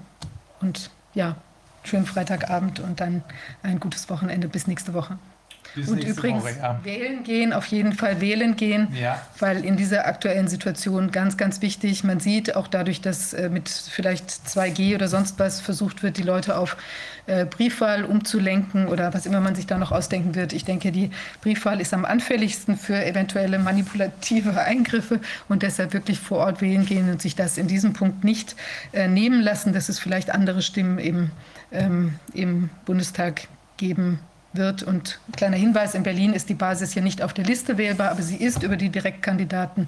Und 0.61 0.91
ja, 1.13 1.35
schönen 1.83 2.05
Freitagabend 2.05 2.79
und 2.79 2.99
dann 2.99 3.23
ein 3.63 3.79
gutes 3.79 4.09
Wochenende 4.09 4.47
bis 4.47 4.67
nächste 4.67 4.93
Woche. 4.93 5.17
Bis 5.75 5.89
und 5.89 6.03
übrigens 6.03 6.43
Woche, 6.43 6.55
ja. 6.61 6.79
wählen 6.83 7.23
gehen, 7.23 7.53
auf 7.53 7.65
jeden 7.67 7.93
Fall 7.93 8.21
wählen 8.21 8.55
gehen, 8.55 8.87
Ja. 8.93 9.21
weil 9.39 9.63
in 9.65 9.75
dieser 9.77 10.07
aktuellen 10.07 10.47
Situation 10.47 11.11
ganz, 11.11 11.37
ganz 11.37 11.61
wichtig, 11.61 12.03
man 12.03 12.19
sieht 12.19 12.55
auch 12.55 12.67
dadurch, 12.67 13.01
dass 13.01 13.33
äh, 13.33 13.49
mit 13.49 13.69
vielleicht 13.69 14.29
2G 14.29 14.95
oder 14.95 15.07
sonst 15.07 15.37
was 15.39 15.61
versucht 15.61 16.01
wird, 16.03 16.17
die 16.17 16.23
Leute 16.23 16.57
auf 16.57 16.77
äh, 17.27 17.45
Briefwahl 17.45 18.05
umzulenken 18.05 18.87
oder 18.87 19.13
was 19.13 19.25
immer 19.25 19.41
man 19.41 19.55
sich 19.55 19.65
da 19.67 19.77
noch 19.77 19.91
ausdenken 19.91 20.35
wird. 20.35 20.53
Ich 20.53 20.63
denke, 20.63 20.91
die 20.91 21.09
Briefwahl 21.41 21.81
ist 21.81 21.93
am 21.93 22.05
anfälligsten 22.05 22.77
für 22.77 23.03
eventuelle 23.03 23.59
manipulative 23.59 24.59
Eingriffe 24.61 25.19
und 25.49 25.63
deshalb 25.63 25.93
wirklich 25.93 26.19
vor 26.19 26.39
Ort 26.39 26.61
wählen 26.61 26.85
gehen 26.85 27.09
und 27.11 27.21
sich 27.21 27.35
das 27.35 27.57
in 27.57 27.67
diesem 27.67 27.93
Punkt 27.93 28.23
nicht 28.23 28.55
äh, 28.93 29.07
nehmen 29.07 29.41
lassen, 29.41 29.73
dass 29.73 29.89
es 29.89 29.99
vielleicht 29.99 30.29
andere 30.29 30.61
Stimmen 30.61 30.99
im, 30.99 31.31
ähm, 31.71 32.19
im 32.33 32.69
Bundestag 32.85 33.47
geben 33.77 34.19
wird. 34.57 34.83
Und 34.83 35.19
kleiner 35.35 35.57
Hinweis, 35.57 35.95
in 35.95 36.03
Berlin 36.03 36.33
ist 36.33 36.49
die 36.49 36.53
Basis 36.53 36.93
hier 36.93 37.01
nicht 37.01 37.21
auf 37.21 37.33
der 37.33 37.45
Liste 37.45 37.77
wählbar, 37.77 38.11
aber 38.11 38.21
sie 38.21 38.37
ist 38.37 38.63
über 38.63 38.77
die 38.77 38.89
Direktkandidaten, 38.89 39.87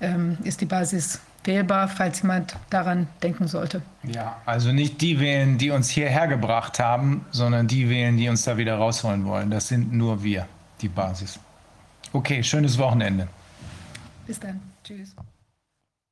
ähm, 0.00 0.38
ist 0.44 0.60
die 0.60 0.66
Basis 0.66 1.20
wählbar, 1.44 1.88
falls 1.88 2.22
jemand 2.22 2.56
daran 2.70 3.06
denken 3.22 3.48
sollte. 3.48 3.82
Ja, 4.02 4.36
also 4.46 4.72
nicht 4.72 5.00
die 5.00 5.20
wählen, 5.20 5.58
die 5.58 5.70
uns 5.70 5.90
hierher 5.90 6.26
gebracht 6.26 6.78
haben, 6.78 7.26
sondern 7.30 7.66
die 7.66 7.88
wählen, 7.88 8.16
die 8.16 8.28
uns 8.28 8.44
da 8.44 8.56
wieder 8.56 8.76
rausholen 8.76 9.24
wollen. 9.24 9.50
Das 9.50 9.68
sind 9.68 9.92
nur 9.92 10.22
wir, 10.22 10.46
die 10.80 10.88
Basis. 10.88 11.38
Okay, 12.12 12.42
schönes 12.42 12.78
Wochenende. 12.78 13.28
Bis 14.26 14.40
dann. 14.40 14.60
Tschüss. 14.82 15.14